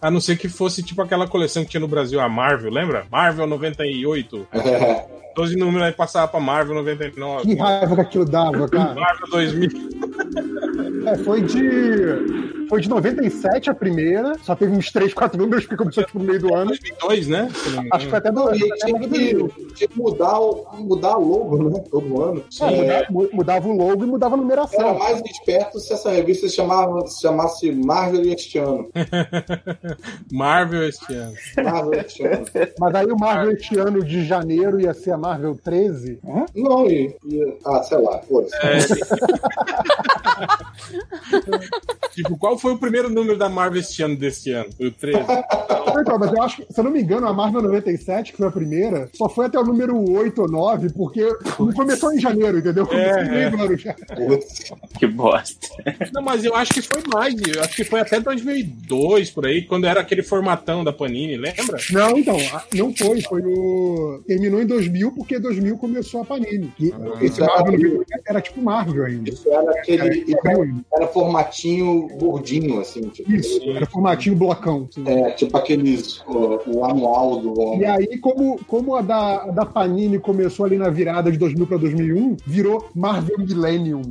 A 0.01 0.10
não 0.10 0.19
ser 0.19 0.38
que 0.38 0.50
fosse 0.50 0.81
tipo 0.81 1.01
aquela 1.01 1.28
coleção 1.28 1.63
que 1.63 1.69
tinha 1.69 1.81
no 1.81 1.88
Brasil, 1.88 2.19
a 2.19 2.30
Marvel, 2.30 2.72
lembra? 2.72 3.06
Marvel 3.12 3.48
98. 3.48 4.48
É, 4.68 5.06
12 5.38 5.56
números 5.56 5.84
aí 5.88 5.94
passava 5.94 6.28
pra 6.28 6.40
Marvel 6.40 6.75
99. 6.75 7.44
Que 7.44 7.56
raiva 7.56 7.95
que 7.95 8.01
aquilo 8.01 8.25
dava, 8.25 8.68
cara. 8.68 8.95
Marvel 9.00 9.28
2000. 9.30 9.69
É, 11.06 11.18
foi 11.18 11.42
de. 11.42 12.57
Foi 12.68 12.81
de 12.81 12.90
97 12.90 13.69
a 13.69 13.74
primeira, 13.74 14.33
só 14.44 14.54
teve 14.54 14.75
uns 14.75 14.92
3, 14.92 15.13
4 15.13 15.38
números, 15.40 15.63
porque 15.63 15.78
começou 15.78 16.04
tipo, 16.04 16.19
no 16.19 16.25
meio 16.25 16.40
do 16.40 16.54
ano. 16.54 16.68
2002, 16.68 17.28
né? 17.28 17.50
Acho 17.94 18.06
que 18.06 18.10
foi 18.10 18.19
até 18.19 18.30
do 18.30 18.51
tinha, 18.51 19.00
que, 19.00 19.74
tinha 19.74 19.88
que 19.88 19.98
mudar, 19.98 20.27
o, 20.40 20.66
mudar 20.80 21.18
o 21.18 21.28
logo, 21.28 21.70
né? 21.70 21.84
Todo 21.90 22.22
ano. 22.24 22.44
É, 22.62 22.66
É, 22.66 22.78
muda- 22.82 23.08
mu- 23.10 23.30
mudava 23.34 23.68
o 23.68 23.76
logo 23.78 24.04
e 24.04 24.08
mudava 24.08 24.36
a 24.36 24.38
era 24.38 24.42
numeração. 24.44 24.98
mais 25.00 25.22
esperto 25.26 25.80
se 25.80 25.94
essa 25.94 26.10
revista 26.12 26.48
se, 26.50 26.56
chamava, 26.56 27.06
se 27.07 27.22
chamasse 27.22 27.72
Marvel 27.72 28.22
este 28.34 28.57
ano. 28.57 28.90
Marvel 30.31 30.84
este 30.90 31.14
ano. 31.14 31.34
Marvel 31.64 31.94
este 32.02 32.26
ano. 32.26 32.46
Mas 32.80 32.96
aí 32.96 33.06
o 33.07 33.18
Marvel 33.18 33.52
este 33.52 33.78
ano 33.80 34.04
de 34.04 34.26
janeiro 34.26 34.80
ia 34.80 34.94
ser 34.94 35.12
a 35.12 35.18
Marvel 35.18 35.56
13. 35.64 36.19
Não, 36.56 36.86
e, 36.88 37.16
e- 37.26 37.57
Ah, 37.66 37.81
sei 37.84 37.98
lá, 38.00 38.19
foda-se. 38.19 38.56
Tipo, 42.14 42.38
qual 42.38 42.57
foi 42.57 42.74
o 42.74 42.78
primeiro 42.78 43.10
número 43.10 43.38
da 43.38 43.48
Marvel 43.50 43.80
este 43.80 44.02
ano 44.04 44.16
deste 44.16 44.52
ano? 44.52 44.72
Foi 44.76 44.88
o 44.88 44.92
13. 44.92 45.19
Então, 46.00 46.18
mas 46.19 46.31
eu 46.34 46.42
acho 46.42 46.57
que, 46.57 46.74
se 46.74 46.80
eu 46.80 46.84
não 46.84 46.92
me 46.92 47.02
engano, 47.02 47.28
a 47.28 47.34
Marvel 47.34 47.62
97, 47.62 48.31
que 48.31 48.38
foi 48.38 48.48
a 48.48 48.52
primeira, 48.52 49.10
só 49.14 49.28
foi 49.30 49.46
até 49.46 49.60
o 49.60 49.64
número 49.64 49.98
8 50.12 50.17
ou 50.38 50.47
9, 50.50 50.90
porque 50.94 51.24
não 51.59 51.71
começou 51.74 52.14
em 52.14 52.19
janeiro, 52.19 52.59
entendeu? 52.59 52.86
Começou 52.86 53.24
no 53.24 53.30
meio 53.31 53.52
do 53.52 53.62
ano 53.64 53.78
já. 53.78 53.95
Que 54.97 55.07
bosta. 55.07 55.68
Não, 56.14 56.21
mas 56.21 56.44
eu 56.44 56.56
acho 56.56 56.74
que 56.74 56.81
foi 56.81 57.02
mais. 57.14 57.36
Eu 57.36 57.62
acho 57.62 57.76
que 57.76 57.83
foi 57.83 58.00
até 58.00 58.19
2002, 58.19 59.31
por 59.31 59.45
aí, 59.45 59.62
quando 59.64 59.86
era 59.86 60.02
aquele 60.02 60.24
formatão 60.24 60.83
da 60.83 60.92
Panini, 60.94 61.38
lembra? 61.38 61.78
Não, 61.92 62.18
então, 62.18 62.38
não 62.74 62.94
foi. 62.95 63.21
Foi 63.21 63.42
no. 63.42 64.21
Terminou 64.28 64.62
em 64.62 64.66
2000, 64.66 65.12
porque 65.12 65.40
2000 65.40 65.78
começou 65.78 66.21
a 66.21 66.26
Panini. 66.26 66.71
E 66.80 66.92
esse 67.21 67.42
Ah, 67.44 67.47
Marvel 67.47 67.80
97 67.80 68.24
era 68.28 68.42
tipo 68.42 68.62
Marvel 68.62 69.06
ainda. 69.06 69.30
Isso 69.30 69.50
era 69.52 69.71
aquele. 69.71 70.36
Era, 70.45 70.68
Era 70.94 71.07
formatinho 71.07 72.07
gordinho 72.18 72.80
assim. 72.80 73.02
Tipo, 73.09 73.31
Isso, 73.31 73.59
era 73.69 73.86
formatinho 73.86 74.36
blocão. 74.36 74.88
assim. 74.90 75.04
é, 75.07 75.31
tipo 75.31 75.57
aqueles, 75.57 76.21
o, 76.28 76.59
o 76.68 76.86
anual 76.86 77.40
do 77.40 77.76
E 77.76 77.86
aí, 77.86 78.18
como, 78.18 78.59
como 78.66 78.95
a, 78.95 79.02
da, 79.02 79.44
a 79.44 79.52
da 79.52 79.66
Panini 79.66 80.06
começou 80.19 80.66
ali 80.66 80.78
na 80.78 80.90
virada 80.90 81.31
de 81.31 81.37
2000 81.37 81.68
para 81.68 81.78
2001, 81.78 82.37
virou 82.45 82.90
Marvel 82.95 83.37
Millennium. 83.40 84.02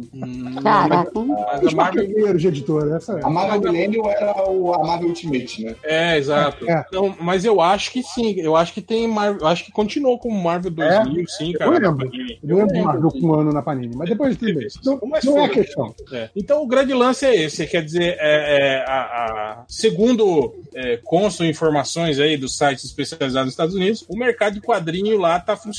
Caraca. 0.63 1.11
Mas 1.15 1.63
Os 1.63 1.73
a 1.73 1.77
Marvel 1.77 2.07
papeiros 2.09 2.43
de 2.43 2.49
editora, 2.49 2.97
essa 2.97 3.19
é. 3.19 3.25
A 3.25 3.31
Marvel 3.31 3.61
Millennium 3.73 4.09
era 4.09 4.51
o, 4.51 4.75
a 4.75 4.79
Marvel 4.87 5.09
Ultimate, 5.09 5.65
né? 5.65 5.75
É, 5.85 6.19
exato. 6.19 6.69
É. 6.69 6.85
Não, 6.93 7.15
mas 7.21 7.45
eu 7.45 7.61
acho 7.61 7.91
que 7.93 8.03
sim. 8.03 8.35
Eu 8.39 8.57
acho 8.57 8.73
que 8.73 8.83
tem 8.83 9.09
Marvel. 9.09 9.41
Eu 9.41 9.47
acho 9.47 9.65
que 9.65 9.73
continuou 9.73 10.19
como 10.19 10.39
Marvel 10.43 10.71
2000, 10.71 11.27
sim, 11.29 11.53
Eu 11.53 11.59
cara. 11.59 11.71
lembro. 11.71 12.11
Panini. 12.11 12.39
Eu 12.43 12.57
lembro 12.57 12.75
de 12.75 12.83
Marvel 12.83 13.11
com 13.11 13.27
um 13.29 13.35
ano 13.35 13.53
na 13.53 13.63
Panini, 13.63 13.95
mas 13.97 14.09
depois 14.09 14.37
bem. 14.37 14.57
Não, 14.85 14.99
Mas 15.07 15.25
não 15.25 15.39
é 15.39 15.45
a 15.45 15.47
foi. 15.49 15.55
questão. 15.65 15.95
É. 16.13 16.29
Então 16.37 16.63
o 16.63 16.67
grande 16.67 16.93
lance 16.93 17.25
é 17.25 17.35
esse, 17.45 17.67
quer 17.67 17.83
dizer, 17.85 18.17
é, 18.19 18.77
é, 18.79 18.85
a, 18.87 19.01
a- 19.01 19.65
segundo 19.69 20.55
é, 20.75 20.99
constam 21.05 21.47
informações 21.47 22.19
aí 22.19 22.37
dos 22.37 22.57
sites 22.57 22.85
especializados 22.85 23.47
nos 23.47 23.53
Estados 23.53 23.75
Unidos, 23.75 24.05
o 24.09 24.17
mercado 24.17 24.55
de 24.55 24.61
quadrinho 24.61 25.19
lá 25.19 25.39
tá 25.39 25.57
funcionando 25.57 25.76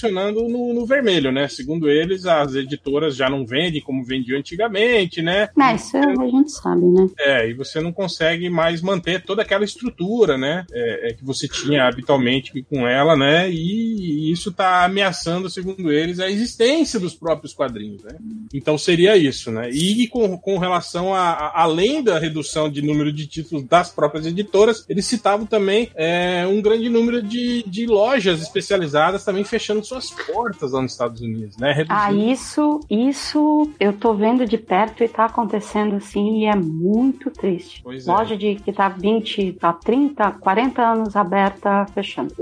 no, 0.48 0.74
no 0.74 0.86
vermelho, 0.86 1.32
né? 1.32 1.48
Segundo 1.48 1.90
eles, 1.90 2.26
as 2.26 2.56
editoras 2.56 3.16
já 3.16 3.30
não 3.30 3.46
vendem 3.46 3.82
como 3.82 4.04
vendiam 4.04 4.38
antigamente, 4.40 5.22
né? 5.22 5.50
Mas 5.56 6.12
isso 6.14 6.22
a 6.22 6.28
gente 6.28 6.52
sabe, 6.52 6.86
né? 6.86 7.10
É, 7.20 7.50
e 7.50 7.54
você 7.54 7.80
não 7.82 7.92
consegue 7.92 8.50
mais 8.50 8.82
manter 8.82 9.24
toda 9.24 9.42
aquela 9.42 9.64
estrutura, 9.66 10.38
né? 10.38 10.66
é, 10.72 11.10
é, 11.10 11.14
que 11.14 11.24
você 11.24 11.48
tinha 11.48 11.86
habitualmente 11.88 12.52
com 12.70 12.88
ela, 12.88 13.16
né? 13.16 13.50
E 13.52 14.32
isso 14.32 14.52
tá 14.52 14.84
ameaçando, 14.86 15.50
segundo 15.50 15.92
eles, 15.92 16.20
a 16.20 16.30
existência 16.30 17.00
dos 17.00 17.16
próprios 17.16 17.54
quadrinhos, 17.54 18.04
né? 18.04 18.18
Então 18.54 18.78
seria 18.78 19.16
isso, 19.18 19.52
né? 19.52 19.70
E 19.72 20.08
com, 20.08 20.38
com 20.38 20.58
relação 20.58 21.14
a, 21.14 21.30
a- 21.32 21.62
além 21.64 22.04
da 22.04 22.20
redução 22.20 22.70
de 22.70 22.82
número 22.82 23.12
de 23.12 23.28
títulos 23.28 23.64
das 23.66 23.90
próprias 23.92 24.26
editoras, 24.26 24.86
eles 24.90 25.06
citavam 25.06 25.46
também 25.46 25.90
é, 25.96 26.46
um 26.48 26.62
grande 26.62 26.90
número 26.90 27.22
de, 27.22 27.64
de 27.68 27.86
lojas 27.86 28.42
especializadas 28.42 29.24
também 29.24 29.44
fechando 29.44 29.84
suas 29.88 30.10
portas 30.12 30.72
lá 30.72 30.82
nos 30.82 30.92
Estados 30.92 31.22
Unidos, 31.22 31.58
né? 31.58 31.72
Ah, 31.90 32.08
Reduzindo- 32.08 32.32
isso, 32.32 32.80
isso 32.90 33.70
eu 33.80 33.94
tô 33.94 34.14
vendo 34.14 34.46
de 34.46 34.58
perto 34.58 35.04
e 35.04 35.08
tá 35.08 35.26
acontecendo 35.26 35.96
assim 35.96 36.40
e 36.42 36.46
é 36.46 36.56
muito 36.56 37.32
triste. 37.32 37.82
Pois 37.84 38.08
é. 38.08 38.12
Loja 38.12 38.38
de 38.38 38.56
que 38.56 38.72
tá 38.74 38.90
20, 38.90 39.54
tá 39.54 39.74
30, 39.74 40.32
40 40.32 40.82
anos 40.82 41.16
aberta, 41.16 41.86
fechando. 41.94 42.34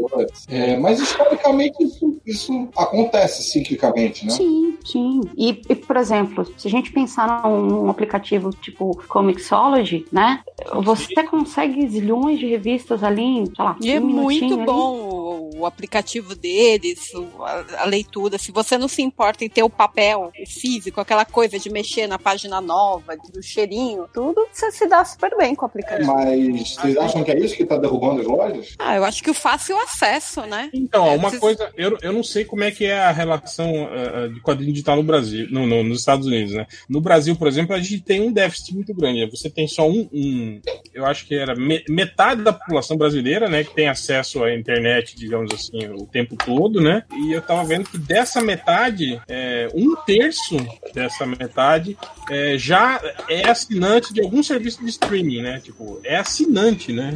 É, 0.50 0.78
mas 0.78 1.00
historicamente 1.00 1.84
isso, 1.84 2.18
isso 2.26 2.68
acontece 2.78 3.44
ciclicamente, 3.44 4.26
né? 4.26 4.32
Sim, 4.32 4.78
sim. 4.84 5.22
E, 5.38 5.62
e, 5.70 5.76
por 5.76 5.98
exemplo, 5.98 6.46
se 6.58 6.68
a 6.68 6.72
gente 6.72 6.92
pensar 6.92 7.44
num, 7.48 7.90
aplicativo 7.90 8.50
tipo 8.52 8.96
Comixology, 9.08 10.06
né? 10.12 10.42
Você 10.84 11.24
consegue 11.24 11.88
zilhões 11.88 12.40
de 12.40 12.48
revistas 12.48 13.04
ali, 13.04 13.46
sei 13.56 13.66
lá, 13.66 13.76
E 13.82 13.92
é 13.92 14.00
um 14.00 14.06
minutinho 14.06 14.58
muito 14.58 14.62
ali. 14.62 14.66
bom 14.66 14.96
o, 14.96 15.60
o 15.60 15.66
aplicativo 15.66 16.36
deles, 16.36 17.14
o- 17.14 17.35
a, 17.44 17.66
a 17.80 17.86
leitura. 17.86 18.38
Se 18.38 18.52
você 18.52 18.78
não 18.78 18.88
se 18.88 19.02
importa 19.02 19.44
em 19.44 19.50
ter 19.50 19.64
o 19.64 19.70
papel 19.70 20.32
físico, 20.48 21.02
aquela 21.02 21.26
coisa 21.26 21.58
de 21.60 21.70
mexer 21.70 22.08
na 22.08 22.18
página 22.20 22.62
nova, 22.62 23.16
do 23.34 23.42
cheirinho, 23.42 24.06
tudo, 24.14 24.46
você 24.52 24.72
se 24.72 24.88
dá 24.88 25.04
super 25.04 25.36
bem 25.38 25.56
com 25.56 25.66
o 25.66 25.68
aplicativo. 25.68 26.14
Mas 26.14 26.76
vocês 26.76 26.98
acham 26.98 27.24
que 27.24 27.32
é 27.32 27.40
isso 27.40 27.56
que 27.56 27.64
está 27.64 27.78
derrubando 27.78 28.22
as 28.22 28.28
lojas? 28.28 28.76
Ah, 28.80 28.96
eu 28.96 29.04
acho 29.04 29.24
que 29.24 29.30
o 29.30 29.34
fácil 29.34 29.78
acesso, 29.82 30.42
né? 30.42 30.70
Então, 30.74 31.08
É, 31.08 31.16
uma 31.16 31.32
coisa, 31.38 31.72
eu, 31.78 31.98
eu 32.02 32.14
não 32.14 32.24
sei 32.24 32.46
como 32.46 32.64
é 32.64 32.72
que 32.72 32.86
é 32.86 33.00
a 33.00 33.12
relação 33.12 33.68
eh, 33.92 34.28
de 34.30 34.40
quadrinho 34.42 34.72
digital 34.72 34.96
no 34.96 35.04
Brasil, 35.04 35.48
no, 35.52 35.66
no- 35.66 35.84
nos 35.84 36.00
Estados 36.00 36.26
Unidos, 36.28 36.54
né? 36.54 36.66
No 36.90 37.02
Brasil, 37.02 37.36
por 37.36 37.48
exemplo, 37.48 37.76
a 37.76 37.80
gente 37.80 38.02
tem 38.02 38.22
um 38.22 38.32
déficit 38.32 38.74
muito 38.74 38.94
grande. 38.94 39.22
né? 39.22 39.28
Você 39.32 39.50
tem 39.50 39.68
só 39.68 39.88
um, 39.88 40.10
um- 40.12 40.62
eu 40.94 41.06
acho 41.06 41.26
que 41.26 41.36
era 41.36 41.56
me- 41.56 41.84
metade 41.90 42.44
da 42.44 42.52
população 42.54 42.98
brasileira, 42.98 43.48
né, 43.50 43.64
que 43.64 43.74
tem 43.74 43.88
acesso 43.88 44.44
à 44.44 44.54
internet, 44.54 45.16
digamos 45.16 45.54
assim, 45.54 45.88
o 45.90 46.06
tempo 46.06 46.36
todo, 46.36 46.82
né? 46.82 47.04
E 47.26 47.32
eu 47.32 47.42
tava 47.42 47.64
vendo 47.64 47.90
que 47.90 47.98
dessa 47.98 48.40
metade, 48.42 49.20
eh, 49.28 49.68
um 49.74 49.96
terço 49.96 50.58
dessa 50.94 51.26
metade 51.26 51.98
eh, 52.30 52.56
já 52.56 53.02
é 53.28 53.50
assinante 53.50 54.14
de 54.14 54.22
algum 54.22 54.44
serviço 54.44 54.84
de 54.84 54.90
streaming, 54.92 55.42
né? 55.42 55.60
Tipo, 55.60 56.00
é 56.04 56.18
assinante, 56.18 56.94
né? 56.94 57.12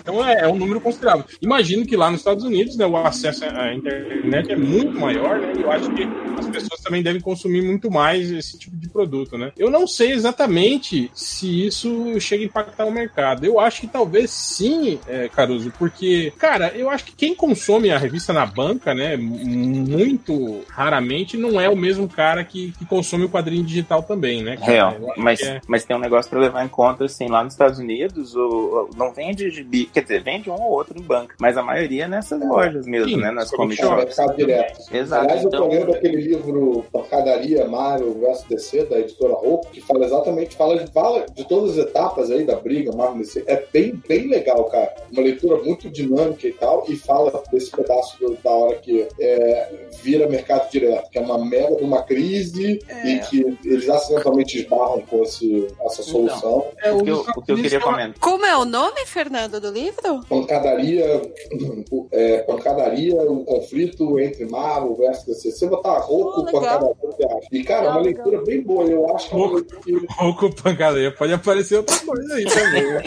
Então 0.00 0.24
é, 0.24 0.40
é 0.44 0.48
um 0.48 0.56
número 0.56 0.80
considerável. 0.80 1.24
Imagino 1.40 1.84
que 1.86 1.96
lá 1.96 2.10
nos 2.10 2.20
Estados 2.20 2.44
Unidos 2.44 2.76
né, 2.76 2.86
o 2.86 2.96
acesso 2.96 3.44
à 3.44 3.74
internet 3.74 4.52
é 4.52 4.56
muito 4.56 4.98
maior, 4.98 5.38
né? 5.40 5.52
E 5.56 5.62
eu 5.62 5.70
acho 5.70 5.90
que 5.92 6.02
as 6.38 6.46
pessoas 6.48 6.80
também 6.80 7.02
devem 7.02 7.20
consumir 7.20 7.62
muito 7.62 7.90
mais 7.90 8.30
esse 8.30 8.58
tipo 8.58 8.76
de 8.76 8.88
produto, 8.88 9.36
né? 9.38 9.52
Eu 9.56 9.70
não 9.70 9.86
sei 9.86 10.12
exatamente 10.12 11.10
se 11.14 11.66
isso 11.66 12.18
chega 12.20 12.42
a 12.42 12.46
impactar 12.46 12.84
o 12.86 12.90
mercado. 12.92 13.44
Eu 13.44 13.60
acho 13.60 13.80
que 13.82 13.86
talvez 13.86 14.30
sim, 14.30 14.98
é, 15.06 15.28
Caruso, 15.28 15.72
porque, 15.78 16.32
cara, 16.38 16.72
eu 16.74 16.88
acho 16.90 17.04
que 17.04 17.12
quem 17.12 17.34
consome 17.34 17.90
a 17.90 17.98
revista 17.98 18.32
na 18.32 18.46
banca, 18.46 18.94
né, 18.94 19.16
muito 19.16 20.62
raramente, 20.68 21.36
não 21.36 21.60
é 21.60 21.68
o 21.68 21.76
mesmo 21.76 22.08
cara 22.08 22.44
que, 22.44 22.72
que 22.78 22.84
consome 22.84 23.24
o 23.24 23.28
quadrinho 23.28 23.64
digital 23.64 24.02
também, 24.02 24.42
né? 24.42 24.56
Real. 24.60 24.96
Mas, 25.16 25.40
é- 25.40 25.60
mas 25.66 25.84
tem 25.84 25.96
um 25.96 26.00
negócio 26.00 26.30
pra 26.30 26.40
levar 26.40 26.64
em 26.64 26.68
conta, 26.68 27.04
assim, 27.04 27.28
lá 27.28 27.42
nos 27.44 27.54
Estados 27.54 27.78
Unidos, 27.78 28.34
o, 28.34 28.40
o- 28.40 28.90
não 28.96 29.12
vende 29.12 29.50
gibi, 29.50 29.89
quer 29.92 30.02
dizer, 30.02 30.22
vende 30.22 30.50
um 30.50 30.54
ou 30.54 30.70
outro 30.72 30.98
em 30.98 31.02
banca, 31.02 31.34
mas 31.40 31.56
a 31.56 31.62
maioria 31.62 32.04
é 32.04 32.08
nessas 32.08 32.40
lojas 32.46 32.86
mesmo, 32.86 33.08
Sim, 33.10 33.16
né? 33.16 33.30
Nas 33.30 33.50
comic 33.50 33.80
comic 33.82 34.12
shops. 34.14 34.36
direto. 34.36 34.80
Exato, 34.94 35.22
Aliás, 35.24 35.42
eu 35.42 35.48
então- 35.48 35.68
tô 35.68 35.74
lendo 35.74 35.94
aquele 35.94 36.16
livro 36.16 36.84
Pancadaria 36.92 37.66
Marvel 37.68 38.14
vs 38.14 38.44
DC, 38.48 38.84
da 38.84 38.98
editora 38.98 39.34
Roku, 39.34 39.68
que 39.70 39.80
fala 39.80 40.04
exatamente, 40.04 40.56
fala 40.56 40.78
de, 40.78 40.90
fala 40.92 41.26
de 41.34 41.46
todas 41.48 41.78
as 41.78 41.86
etapas 41.86 42.30
aí 42.30 42.44
da 42.44 42.56
briga 42.56 42.92
Marvel 42.92 43.18
DC. 43.18 43.44
É 43.46 43.64
bem, 43.72 44.00
bem 44.08 44.28
legal, 44.28 44.64
cara. 44.64 44.94
Uma 45.12 45.22
leitura 45.22 45.56
muito 45.62 45.88
dinâmica 45.90 46.46
e 46.46 46.52
tal, 46.52 46.84
e 46.88 46.96
fala 46.96 47.42
desse 47.52 47.70
pedaço 47.70 48.18
do- 48.18 48.36
da 48.42 48.50
hora 48.50 48.76
que 48.76 49.06
é, 49.18 49.72
vira 50.02 50.28
mercado 50.28 50.70
direto, 50.70 51.10
que 51.10 51.18
é 51.18 51.20
uma 51.20 51.38
mega 51.44 51.76
de 51.76 51.82
uma 51.84 52.02
crise 52.02 52.78
e 53.04 53.18
que 53.28 53.58
eles 53.64 53.88
acidentalmente 53.88 54.58
esbarram 54.60 55.00
com 55.02 55.22
esse, 55.22 55.66
essa 55.84 56.02
solução. 56.02 56.66
é, 56.82 56.90
O 56.92 57.02
que 57.02 57.10
eu, 57.10 57.20
o 57.36 57.42
que 57.42 57.52
eu 57.52 57.56
queria 57.56 57.80
comentar. 57.80 58.18
Como 58.20 58.44
é 58.46 58.56
o 58.56 58.64
nome, 58.64 59.04
Fernando, 59.06 59.60
do 59.60 59.68
livro? 59.70 59.79
Pancadaria, 60.28 61.22
é, 62.12 62.38
pancadaria, 62.42 63.16
o 63.22 63.44
conflito 63.44 64.18
entre 64.20 64.44
Marvel 64.46 64.94
versus 64.96 65.24
DC. 65.26 65.50
Se 65.52 65.58
você 65.58 65.66
botar 65.68 65.98
rouco, 65.98 66.40
Oh, 66.40 66.44
legal. 66.44 66.60
pancadaria, 66.62 66.96
você 67.02 67.24
acha. 67.26 67.48
E, 67.52 67.64
cara, 67.64 67.86
é 67.86 67.90
uma 67.90 68.00
Legal, 68.00 68.24
leitura 68.28 68.44
bem 68.44 68.62
boa. 68.62 68.84
Eu 68.84 69.14
acho 69.14 69.28
que 69.30 69.34
é 69.34 69.38
leitura 69.46 69.80
que 69.80 70.06
Pouco 70.18 70.54
pancadaria. 70.62 71.12
Pode 71.14 71.32
aparecer 71.32 71.76
outra 71.76 71.96
coisa 71.98 72.34
aí 72.34 72.44
também. 72.44 72.92
né? 72.94 73.02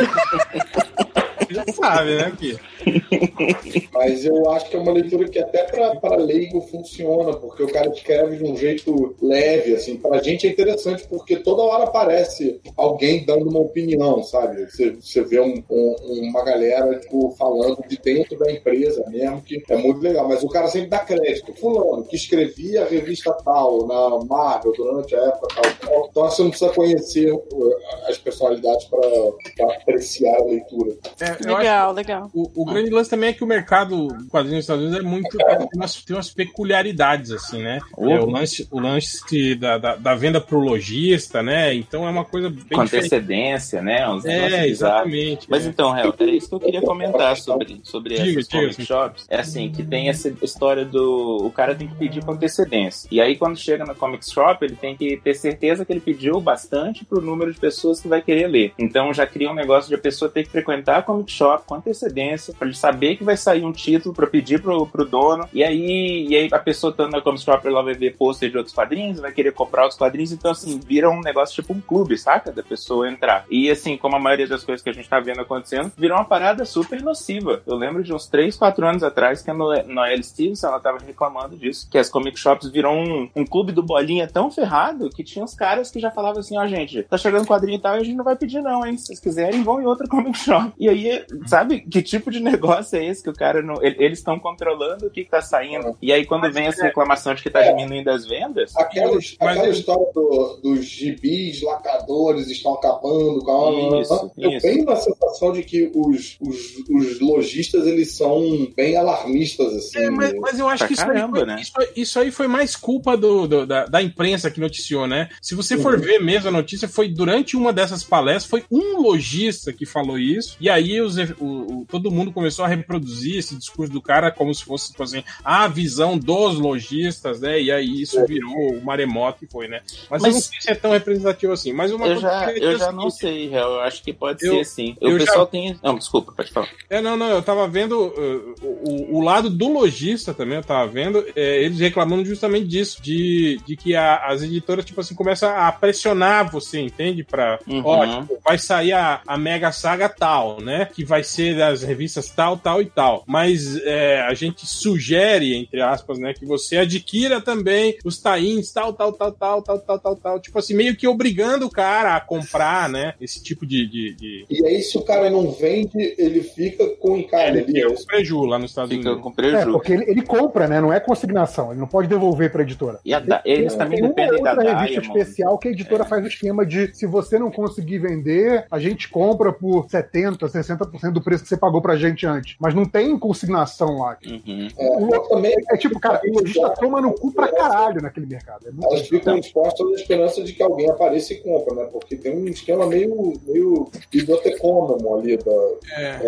Já 1.49 1.65
sabe, 1.73 2.15
né, 2.15 2.33
Pia? 2.39 2.59
Mas 3.93 4.25
eu 4.25 4.49
acho 4.51 4.69
que 4.69 4.75
é 4.75 4.79
uma 4.79 4.91
leitura 4.91 5.27
que 5.27 5.39
até 5.39 5.63
para 5.63 6.15
leigo 6.17 6.61
funciona, 6.61 7.33
porque 7.33 7.63
o 7.63 7.71
cara 7.71 7.89
escreve 7.89 8.37
de 8.37 8.43
um 8.43 8.55
jeito 8.55 9.15
leve, 9.21 9.75
assim. 9.75 9.97
Pra 9.97 10.21
gente 10.21 10.47
é 10.47 10.49
interessante, 10.49 11.05
porque 11.07 11.37
toda 11.37 11.63
hora 11.63 11.83
aparece 11.85 12.59
alguém 12.75 13.25
dando 13.25 13.49
uma 13.49 13.59
opinião, 13.59 14.23
sabe? 14.23 14.65
Você, 14.69 14.91
você 14.91 15.21
vê 15.23 15.39
um- 15.39 15.63
um- 15.69 16.29
uma 16.29 16.43
galera, 16.43 16.99
tipo, 16.99 17.31
falando 17.37 17.77
de 17.87 17.97
dentro 17.97 18.37
da 18.37 18.51
empresa 18.51 19.03
mesmo, 19.09 19.41
que 19.41 19.61
é 19.69 19.75
muito 19.77 20.01
legal. 20.01 20.27
Mas 20.27 20.43
o 20.43 20.49
cara 20.49 20.67
sempre 20.67 20.89
dá 20.89 20.99
crédito. 20.99 21.53
Fulano, 21.53 22.03
que 22.05 22.15
escrevia 22.15 22.83
a 22.83 22.87
revista 22.87 23.31
tal, 23.43 23.85
na 23.87 24.25
Marvel, 24.25 24.73
durante 24.73 25.15
a 25.15 25.19
época 25.19 25.47
tal. 25.55 26.07
Então 26.09 26.23
você 26.29 26.41
não 26.43 26.49
precisa 26.49 26.71
conhecer 26.71 27.31
uh, 27.33 27.73
as 28.07 28.17
personalidades 28.17 28.85
para 28.85 29.73
apreciar 29.75 30.35
a 30.39 30.43
leitura. 30.45 30.91
É, 31.19 31.29
eu 31.47 31.55
acho 31.55 31.63
Legal, 31.63 31.93
legal. 31.93 32.29
O, 32.33 32.61
o 32.61 32.65
grande 32.73 32.89
lance 32.89 33.09
também 33.09 33.29
é 33.29 33.33
que 33.33 33.43
o 33.43 33.47
mercado 33.47 34.07
do 34.07 34.27
quadrinho 34.27 34.55
nos 34.55 34.65
Estados 34.65 34.83
Unidos 34.83 35.03
é 35.03 35.07
muito. 35.07 35.37
tem 35.37 35.67
umas, 35.75 36.03
tem 36.03 36.15
umas 36.15 36.29
peculiaridades, 36.29 37.31
assim, 37.31 37.61
né? 37.61 37.79
É, 37.97 38.19
o 38.19 38.29
lance, 38.29 38.67
o 38.71 38.79
lance 38.79 39.55
da, 39.55 39.77
da, 39.77 39.95
da 39.95 40.15
venda 40.15 40.41
pro 40.41 40.59
lojista, 40.59 41.41
né? 41.41 41.73
Então 41.73 42.07
é 42.07 42.09
uma 42.09 42.25
coisa 42.25 42.49
bem 42.49 42.63
Com 42.71 42.81
antecedência, 42.81 43.81
né? 43.81 44.07
Uns 44.09 44.25
É, 44.25 44.67
exatamente. 44.67 45.49
Mas 45.49 45.65
é. 45.65 45.69
então, 45.69 45.97
Hel, 45.97 46.13
era 46.19 46.31
isso 46.31 46.49
que 46.49 46.55
eu 46.55 46.59
queria 46.59 46.81
comentar 46.81 47.35
sobre, 47.37 47.79
sobre 47.83 48.15
Diga, 48.15 48.39
essas 48.39 48.47
diga, 48.47 48.61
comic 48.61 48.85
shops. 48.85 49.25
É 49.29 49.39
assim, 49.39 49.71
que 49.71 49.83
tem 49.83 50.09
essa 50.09 50.33
história 50.41 50.85
do... 50.85 51.37
O 51.43 51.51
cara 51.51 51.75
tem 51.75 51.87
que 51.87 51.95
pedir 51.95 52.23
com 52.23 52.31
antecedência. 52.31 53.07
E 53.11 53.21
aí, 53.21 53.35
quando 53.35 53.57
chega 53.57 53.85
na 53.85 53.93
comic 53.93 54.29
shop, 54.29 54.63
ele 54.63 54.75
tem 54.75 54.95
que 54.95 55.17
ter 55.17 55.33
certeza 55.33 55.85
que 55.85 55.91
ele 55.91 55.99
pediu 55.99 56.39
bastante 56.39 57.05
pro 57.05 57.21
número 57.21 57.53
de 57.53 57.59
pessoas 57.59 57.99
que 57.99 58.07
vai 58.07 58.21
querer 58.21 58.47
ler. 58.47 58.73
Então, 58.77 59.13
já 59.13 59.25
cria 59.25 59.49
um 59.49 59.55
negócio 59.55 59.89
de 59.89 59.95
a 59.95 59.99
pessoa 59.99 60.29
ter 60.29 60.43
que 60.43 60.49
frequentar 60.49 60.99
a 60.99 61.01
comic 61.01 61.31
shop 61.31 61.65
com 61.65 61.75
antecedência 61.75 62.53
pra 62.63 62.65
ele 62.65 62.75
saber 62.75 63.17
que 63.17 63.23
vai 63.23 63.35
sair 63.35 63.63
um 63.63 63.71
título 63.71 64.15
pra 64.15 64.25
pedir 64.25 64.61
pro, 64.61 64.87
pro 64.87 65.05
dono. 65.05 65.47
E 65.53 65.63
aí, 65.63 66.27
e 66.27 66.35
aí 66.35 66.49
a 66.51 66.59
pessoa 66.59 66.93
tá 66.93 67.07
na 67.07 67.21
Comic 67.21 67.43
Shop 67.43 67.65
ela 67.67 67.83
vai 67.83 67.93
ver 67.93 68.15
pôster 68.15 68.49
de 68.49 68.57
outros 68.57 68.73
quadrinhos, 68.73 69.19
vai 69.19 69.31
querer 69.31 69.51
comprar 69.51 69.83
outros 69.83 69.97
quadrinhos. 69.97 70.31
Então, 70.31 70.51
assim, 70.51 70.79
vira 70.79 71.09
um 71.09 71.21
negócio 71.21 71.55
tipo 71.55 71.73
um 71.73 71.81
clube, 71.81 72.17
saca? 72.17 72.51
Da 72.51 72.63
pessoa 72.63 73.09
entrar. 73.09 73.45
E 73.49 73.69
assim, 73.69 73.97
como 73.97 74.15
a 74.15 74.19
maioria 74.19 74.47
das 74.47 74.63
coisas 74.63 74.81
que 74.81 74.89
a 74.89 74.93
gente 74.93 75.09
tá 75.09 75.19
vendo 75.19 75.41
acontecendo, 75.41 75.91
virou 75.97 76.17
uma 76.17 76.25
parada 76.25 76.65
super 76.65 77.01
nociva. 77.01 77.61
Eu 77.67 77.75
lembro 77.75 78.03
de 78.03 78.13
uns 78.13 78.27
3, 78.27 78.55
4 78.55 78.87
anos 78.87 79.03
atrás 79.03 79.41
que 79.41 79.51
a 79.51 79.53
Noelle 79.53 80.23
Stevenson 80.23 80.67
ela 80.67 80.79
tava 80.79 80.99
reclamando 81.05 81.57
disso, 81.57 81.87
que 81.89 81.97
as 81.97 82.09
comic 82.09 82.39
shops 82.39 82.69
viram 82.69 82.97
um, 82.97 83.29
um 83.35 83.45
clube 83.45 83.71
do 83.71 83.83
bolinha 83.83 84.27
tão 84.27 84.49
ferrado 84.49 85.09
que 85.09 85.23
tinha 85.23 85.43
uns 85.43 85.53
caras 85.53 85.91
que 85.91 85.99
já 85.99 86.11
falavam 86.11 86.39
assim, 86.39 86.57
ó, 86.57 86.63
oh, 86.63 86.67
gente, 86.67 87.03
tá 87.03 87.17
chegando 87.17 87.47
quadrinho 87.47 87.77
e 87.77 87.81
tal, 87.81 87.95
e 87.95 88.01
a 88.01 88.03
gente 88.03 88.15
não 88.15 88.23
vai 88.23 88.35
pedir 88.35 88.61
não, 88.61 88.85
hein? 88.85 88.97
Se 88.97 89.07
vocês 89.07 89.19
quiserem, 89.19 89.63
vão 89.63 89.81
em 89.81 89.85
outra 89.85 90.07
comic 90.07 90.37
shop. 90.37 90.71
E 90.77 90.87
aí, 90.87 91.25
sabe, 91.45 91.81
que 91.81 92.01
tipo 92.01 92.31
de 92.31 92.39
negócio 92.53 92.97
é 92.97 93.05
esse 93.05 93.23
que 93.23 93.29
o 93.29 93.33
cara 93.33 93.61
não... 93.61 93.81
Eles 93.83 94.19
estão 94.19 94.39
controlando 94.39 95.07
o 95.07 95.09
que, 95.09 95.23
que 95.23 95.29
tá 95.29 95.41
saindo. 95.41 95.97
E 96.01 96.11
aí, 96.11 96.25
quando 96.25 96.51
vem 96.51 96.67
essa 96.67 96.83
reclamação 96.83 97.33
de 97.33 97.43
que 97.43 97.49
tá 97.49 97.63
é, 97.63 97.73
diminuindo 97.73 98.09
as 98.09 98.25
vendas... 98.25 98.75
Aquela, 98.75 99.17
aquela 99.39 99.69
história 99.69 100.05
do, 100.13 100.59
dos 100.61 100.85
gibis 100.85 101.61
lacradores 101.61 102.49
estão 102.49 102.73
acabando 102.73 103.39
com 103.43 103.97
a... 103.97 104.01
Isso, 104.01 104.31
eu 104.37 104.49
isso. 104.51 104.67
tenho 104.67 104.89
a 104.89 104.95
sensação 104.95 105.51
de 105.51 105.63
que 105.63 105.91
os, 105.93 106.37
os, 106.39 106.77
os 106.89 107.19
lojistas, 107.19 107.85
eles 107.87 108.13
são 108.15 108.67
bem 108.75 108.97
alarmistas, 108.97 109.73
assim. 109.73 109.99
É, 109.99 110.09
mas, 110.09 110.33
mas 110.39 110.59
eu 110.59 110.67
acho 110.67 110.87
que 110.87 110.93
isso, 110.93 111.05
caramba, 111.05 111.39
aí 111.39 111.45
foi, 111.45 111.45
né? 111.45 111.61
isso, 111.61 111.73
isso, 111.95 112.19
aí 112.19 112.31
foi 112.31 112.47
mais 112.47 112.75
culpa 112.75 113.15
do, 113.17 113.47
do 113.47 113.65
da, 113.65 113.85
da, 113.85 114.01
imprensa 114.01 114.51
que 114.51 114.59
noticiou, 114.59 115.07
né? 115.07 115.29
Se 115.41 115.55
você 115.55 115.77
for 115.77 115.95
uhum. 115.95 116.01
ver 116.01 116.19
mesmo 116.19 116.49
a 116.49 116.51
notícia, 116.51 116.87
foi 116.87 117.09
durante 117.09 117.55
uma 117.55 117.71
dessas 117.73 118.03
palestras, 118.03 118.45
foi 118.45 118.63
um 118.71 119.01
lojista 119.01 119.71
que 119.73 119.85
falou 119.85 120.17
isso, 120.17 120.57
e 120.59 120.69
aí 120.69 120.99
os, 121.01 121.17
o, 121.39 121.81
o, 121.81 121.85
todo 121.87 122.11
mundo 122.11 122.31
começou 122.31 122.42
a 122.45 122.67
reproduzir 122.67 123.37
esse 123.37 123.55
discurso 123.55 123.91
do 123.91 124.01
cara 124.01 124.31
como 124.31 124.53
se 124.53 124.63
fosse, 124.63 124.91
tipo 124.91 125.03
assim, 125.03 125.23
a 125.43 125.67
visão 125.67 126.17
dos 126.17 126.57
lojistas, 126.57 127.41
né? 127.41 127.61
E 127.61 127.71
aí 127.71 128.01
isso 128.01 128.19
é. 128.19 128.25
virou 128.25 128.73
o 128.73 128.83
maremoto 128.83 129.43
e 129.43 129.47
foi, 129.47 129.67
né? 129.67 129.81
Mas, 130.09 130.21
mas, 130.21 130.23
eu 130.23 130.31
não 130.33 130.41
sei 130.41 130.61
se 130.61 130.71
é 130.71 130.75
tão 130.75 130.91
representativo 130.91 131.53
assim. 131.53 131.73
Mas 131.73 131.91
uma 131.91 132.07
eu 132.07 132.19
já, 132.19 132.51
eu 132.53 132.77
já 132.77 132.91
não 132.91 133.09
sei, 133.09 133.55
eu 133.55 133.79
acho 133.81 134.03
que 134.03 134.13
pode 134.13 134.45
eu, 134.45 134.55
ser 134.55 134.65
sim. 134.65 134.97
O 135.01 135.17
pessoal 135.17 135.39
já... 135.39 135.45
tem. 135.45 135.79
Não, 135.83 135.97
desculpa, 135.97 136.31
pode 136.31 136.51
falar. 136.51 136.69
É, 136.89 137.01
não, 137.01 137.17
não, 137.17 137.29
eu 137.29 137.41
tava 137.41 137.67
vendo 137.67 137.93
uh, 137.99 138.55
o, 138.61 139.17
o, 139.17 139.21
lado 139.21 139.49
do 139.49 139.71
lojista 139.71 140.33
também, 140.33 140.57
eu 140.57 140.63
tava 140.63 140.87
vendo, 140.87 141.25
é, 141.35 141.63
eles 141.63 141.79
reclamando 141.79 142.25
justamente 142.25 142.67
disso, 142.67 143.01
de, 143.01 143.59
de 143.65 143.75
que 143.75 143.95
a, 143.95 144.25
as 144.25 144.41
editoras, 144.43 144.85
tipo 144.85 145.01
assim, 145.01 145.15
começam 145.15 145.49
a 145.49 145.71
pressionar 145.71 146.49
você, 146.51 146.79
entende? 146.79 147.23
Pra, 147.23 147.59
uhum. 147.67 147.81
ó, 147.85 148.21
tipo, 148.21 148.39
vai 148.43 148.57
sair 148.57 148.93
a, 148.93 149.21
a 149.25 149.37
Mega 149.37 149.71
Saga 149.71 150.09
tal, 150.09 150.61
né? 150.61 150.85
Que 150.85 151.03
vai 151.03 151.23
ser 151.23 151.57
das 151.57 151.83
revistas 151.83 152.29
tal, 152.33 152.57
tal 152.57 152.81
e 152.81 152.85
tal. 152.85 153.23
Mas 153.27 153.77
é, 153.83 154.21
a 154.21 154.33
gente 154.33 154.65
sugere, 154.65 155.55
entre 155.55 155.81
aspas, 155.81 156.19
né, 156.19 156.33
que 156.33 156.45
você 156.45 156.77
adquira 156.77 157.41
também 157.41 157.97
os 158.03 158.17
tains, 158.19 158.71
tal, 158.71 158.93
tal, 158.93 159.13
tal, 159.13 159.31
tal, 159.31 159.61
tal, 159.61 159.79
tal, 159.79 159.99
tal, 159.99 160.15
tal. 160.15 160.39
Tipo 160.39 160.59
assim, 160.59 160.73
meio 160.73 160.95
que 160.95 161.07
obrigando 161.07 161.65
o 161.65 161.69
cara 161.69 162.15
a 162.15 162.21
comprar, 162.21 162.89
né? 162.89 163.13
Esse 163.19 163.41
tipo 163.41 163.65
de. 163.65 163.87
de, 163.87 164.13
de... 164.15 164.45
E 164.49 164.65
aí, 164.65 164.81
se 164.81 164.97
o 164.97 165.01
cara 165.01 165.29
não 165.29 165.51
vende, 165.51 166.15
ele 166.17 166.41
fica 166.43 166.87
com 166.97 167.17
encalhe 167.17 167.59
ali. 167.59 167.79
Ele 167.79 167.89
fica 167.89 167.95
com 167.95 168.05
preju 168.05 168.45
lá 168.45 168.59
nos 168.59 168.71
Estados 168.71 168.91
fica 168.91 169.09
Unidos. 169.09 169.23
Com 169.23 169.31
preju. 169.31 169.57
É, 169.57 169.65
porque 169.65 169.93
ele, 169.93 170.09
ele, 170.09 170.21
compra, 170.21 170.67
né? 170.67 170.81
Não 170.81 170.91
é 170.91 170.99
consignação. 170.99 171.71
Ele 171.71 171.79
não 171.79 171.87
pode 171.87 172.07
devolver 172.07 172.51
pra 172.51 172.63
editora. 172.63 172.99
E 173.05 173.13
a 173.13 173.19
da, 173.19 173.41
eles 173.45 173.75
também 173.75 173.99
tem 173.99 174.07
dependem 174.07 174.39
uma 174.39 174.49
outra 174.51 174.81
revista 174.81 175.01
especial 175.01 175.57
que 175.57 175.67
a 175.67 175.71
editora 175.71 176.03
é. 176.03 176.07
faz 176.07 176.23
o 176.23 176.27
esquema 176.27 176.65
de 176.65 176.93
se 176.95 177.05
você 177.05 177.37
não 177.37 177.51
conseguir 177.51 177.99
vender, 177.99 178.65
a 178.69 178.79
gente 178.79 179.09
compra 179.09 179.51
por 179.51 179.85
70%, 179.87 180.37
60% 180.37 181.11
do 181.11 181.21
preço 181.21 181.43
que 181.43 181.49
você 181.49 181.57
pagou 181.57 181.81
pra 181.81 181.95
gente 181.95 182.22
antes. 182.25 182.55
Mas 182.59 182.73
não 182.73 182.85
tem 182.85 183.17
consignação 183.17 183.97
lá. 183.97 184.17
Uhum. 184.25 184.67
É, 184.77 185.19
também, 185.29 185.55
é, 185.71 185.77
tipo, 185.77 185.99
cara, 185.99 186.21
o 186.25 186.39
lojista 186.39 186.69
toma 186.71 187.01
no 187.01 187.13
cu 187.13 187.31
pra 187.31 187.47
caralho 187.47 188.01
naquele 188.01 188.25
mercado. 188.25 188.67
É 188.67 188.85
Elas 188.85 189.07
ficam 189.07 189.37
expostas 189.37 189.87
na 189.87 189.95
esperança 189.95 190.43
de 190.43 190.53
que 190.53 190.63
alguém 190.63 190.89
apareça 190.89 191.33
e 191.33 191.37
compra, 191.37 191.75
né? 191.75 191.89
Porque 191.91 192.15
tem 192.15 192.35
um 192.35 192.47
esquema 192.47 192.85
meio, 192.85 193.33
meio 193.47 193.89
bibliotecônomo 194.11 195.15
ali 195.15 195.37
da, 195.37 195.51
é. 195.97 196.19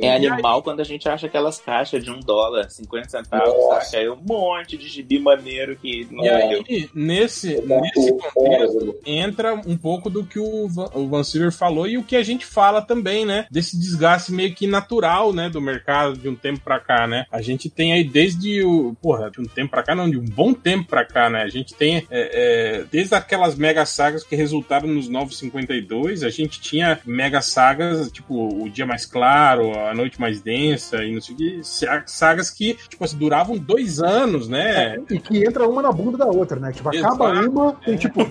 É 0.00 0.16
animal 0.16 0.62
quando 0.62 0.80
a 0.80 0.84
gente 0.84 1.08
acha 1.08 1.26
aquelas 1.26 1.58
caixas 1.58 2.02
de 2.02 2.10
um 2.10 2.20
dólar, 2.20 2.70
50 2.70 3.08
centavos, 3.08 3.48
Nossa. 3.48 3.84
saca? 3.86 4.02
É 4.02 4.10
um 4.10 4.18
monte 4.26 4.76
de 4.76 4.88
gibi 4.88 5.18
maneiro 5.18 5.76
que 5.76 6.06
não 6.10 6.24
e 6.24 6.28
aí, 6.28 6.90
nesse, 6.94 7.60
nesse 7.60 8.12
contexto, 8.12 8.96
entra 9.04 9.54
um 9.54 9.76
pouco 9.76 10.10
do 10.10 10.24
que 10.24 10.38
o 10.38 10.68
Van, 10.68 10.90
o 10.94 11.08
Van 11.08 11.24
Silver 11.24 11.52
falou 11.52 11.86
e 11.86 11.98
o 11.98 12.04
que 12.04 12.16
a 12.16 12.22
gente 12.22 12.46
fala 12.46 12.82
também, 12.82 13.24
né? 13.24 13.46
Desse 13.50 13.78
desgaste 13.78 14.32
meio 14.32 14.54
que 14.54 14.66
natural, 14.66 15.09
né? 15.32 15.48
Do 15.48 15.60
mercado 15.60 16.16
de 16.16 16.28
um 16.28 16.34
tempo 16.34 16.60
pra 16.60 16.78
cá, 16.78 17.06
né? 17.06 17.24
A 17.30 17.40
gente 17.40 17.68
tem 17.68 17.92
aí 17.92 18.04
desde 18.04 18.62
o. 18.62 18.94
Porra, 19.00 19.30
de 19.30 19.40
um 19.40 19.44
tempo 19.44 19.70
pra 19.70 19.82
cá, 19.82 19.94
não, 19.94 20.10
de 20.10 20.18
um 20.18 20.24
bom 20.24 20.52
tempo 20.52 20.88
pra 20.88 21.04
cá, 21.04 21.28
né? 21.28 21.42
A 21.42 21.48
gente 21.48 21.74
tem 21.74 21.96
é, 21.96 22.04
é, 22.10 22.84
desde 22.90 23.14
aquelas 23.14 23.54
mega 23.54 23.84
sagas 23.84 24.24
que 24.24 24.36
resultaram 24.36 24.88
nos 24.88 25.08
952, 25.08 26.22
a 26.22 26.30
gente 26.30 26.60
tinha 26.60 26.98
mega 27.04 27.40
sagas, 27.40 28.10
tipo, 28.10 28.62
o 28.62 28.68
Dia 28.68 28.86
Mais 28.86 29.06
Claro, 29.06 29.76
a 29.78 29.94
Noite 29.94 30.20
Mais 30.20 30.40
Densa 30.40 31.04
e 31.04 31.14
não 31.14 31.20
sei 31.20 31.34
o 31.34 31.38
que, 31.38 31.60
sagas 32.06 32.50
que, 32.50 32.74
tipo 32.88 33.04
assim, 33.04 33.16
duravam 33.16 33.56
dois 33.56 34.00
anos, 34.00 34.48
né? 34.48 34.96
É, 34.96 35.14
e 35.14 35.18
que 35.18 35.44
entra 35.44 35.68
uma 35.68 35.82
na 35.82 35.92
bunda 35.92 36.18
da 36.18 36.26
outra, 36.26 36.58
né? 36.58 36.72
Tipo, 36.72 36.88
acaba 36.88 37.32
Exato. 37.32 37.50
uma, 37.50 37.72
tem 37.72 37.96
tipo. 37.96 38.24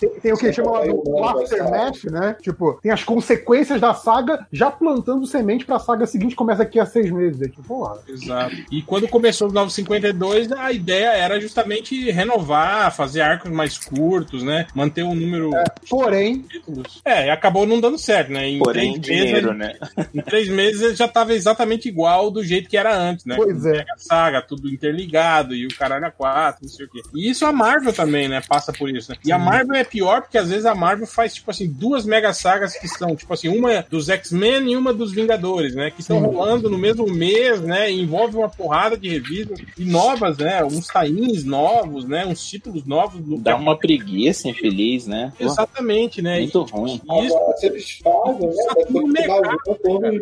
tem, 0.00 0.10
tem, 0.20 0.32
o 0.32 0.36
que 0.36 0.52
chama 0.52 0.70
lá 0.72 0.86
do 0.86 1.24
aftermath, 1.24 2.04
né? 2.04 2.36
Tipo, 2.40 2.78
tem 2.82 2.90
as 2.90 3.04
consequências 3.04 3.80
da 3.80 3.94
saga 3.94 4.46
já 4.52 4.70
plantando 4.70 5.26
semente 5.26 5.64
pra 5.64 5.78
saga 5.78 5.89
seguinte 6.06 6.34
começa 6.34 6.62
aqui 6.62 6.78
a 6.78 6.86
seis 6.86 7.10
meses. 7.10 7.40
É 7.40 7.48
tipo, 7.48 7.62
porra. 7.62 7.98
Exato. 8.08 8.56
E 8.70 8.82
quando 8.82 9.08
começou 9.08 9.48
os 9.48 9.52
952, 9.52 10.52
a 10.52 10.72
ideia 10.72 11.10
era 11.10 11.40
justamente 11.40 12.10
renovar, 12.10 12.94
fazer 12.94 13.20
arcos 13.20 13.50
mais 13.50 13.78
curtos, 13.78 14.42
né? 14.42 14.66
Manter 14.74 15.02
o 15.02 15.08
um 15.08 15.14
número. 15.14 15.54
É, 15.54 15.64
porém. 15.88 16.44
É, 17.04 17.30
acabou 17.30 17.66
não 17.66 17.80
dando 17.80 17.98
certo, 17.98 18.32
né? 18.32 18.48
Em 18.48 18.58
porém, 18.58 18.98
dinheiro, 18.98 19.54
meses, 19.54 19.80
né? 19.80 20.06
Em 20.14 20.20
três 20.20 20.48
meses 20.48 20.96
já 20.96 21.08
tava 21.08 21.34
exatamente 21.34 21.88
igual 21.88 22.30
do 22.30 22.44
jeito 22.44 22.68
que 22.68 22.76
era 22.76 22.96
antes, 22.96 23.24
né? 23.24 23.36
Pois 23.36 23.64
é. 23.64 23.84
A 23.90 23.98
saga, 23.98 24.42
tudo 24.42 24.68
interligado 24.68 25.54
e 25.54 25.66
o 25.66 25.76
caralho 25.76 26.06
a 26.06 26.10
quatro, 26.10 26.62
não 26.62 26.70
sei 26.70 26.86
o 26.86 26.88
quê. 26.88 27.02
E 27.14 27.30
isso 27.30 27.46
a 27.46 27.52
Marvel 27.52 27.92
também, 27.92 28.28
né? 28.28 28.40
Passa 28.46 28.72
por 28.72 28.88
isso, 28.88 29.10
né? 29.10 29.18
E 29.24 29.32
a 29.32 29.38
Marvel 29.38 29.76
é 29.76 29.84
pior 29.84 30.22
porque 30.22 30.38
às 30.38 30.48
vezes 30.48 30.66
a 30.66 30.74
Marvel 30.74 31.06
faz, 31.06 31.34
tipo 31.34 31.50
assim, 31.50 31.68
duas 31.68 32.04
mega 32.04 32.32
sagas 32.32 32.76
que 32.76 32.88
são, 32.88 33.14
tipo 33.16 33.32
assim, 33.32 33.48
uma 33.48 33.84
dos 33.88 34.08
X-Men 34.08 34.72
e 34.72 34.76
uma 34.76 34.92
dos 34.92 35.12
Vingadores, 35.12 35.74
né? 35.74 35.79
Que 35.88 36.00
estão 36.00 36.18
rolando 36.18 36.68
no 36.68 36.76
mesmo 36.76 37.06
mês, 37.06 37.60
né? 37.60 37.90
Envolve 37.90 38.36
uma 38.36 38.48
porrada 38.48 38.96
de 38.96 39.08
revistas 39.08 39.60
e 39.78 39.84
novas, 39.84 40.36
né? 40.38 40.64
Uns 40.64 40.88
tains 40.88 41.44
novos, 41.44 42.04
né? 42.04 42.26
Uns 42.26 42.44
títulos 42.44 42.84
novos. 42.84 43.20
Dá 43.40 43.54
uma 43.54 43.78
preguiça 43.78 44.48
infeliz, 44.48 45.06
né? 45.06 45.32
Exatamente, 45.38 46.20
né? 46.20 46.40
Muito 46.40 46.66
e, 46.66 46.72
ruim. 46.72 47.00
Isso, 47.24 47.38
se 47.56 47.66
eles 47.66 48.00
fazem, 48.02 48.48
né? 49.08 50.20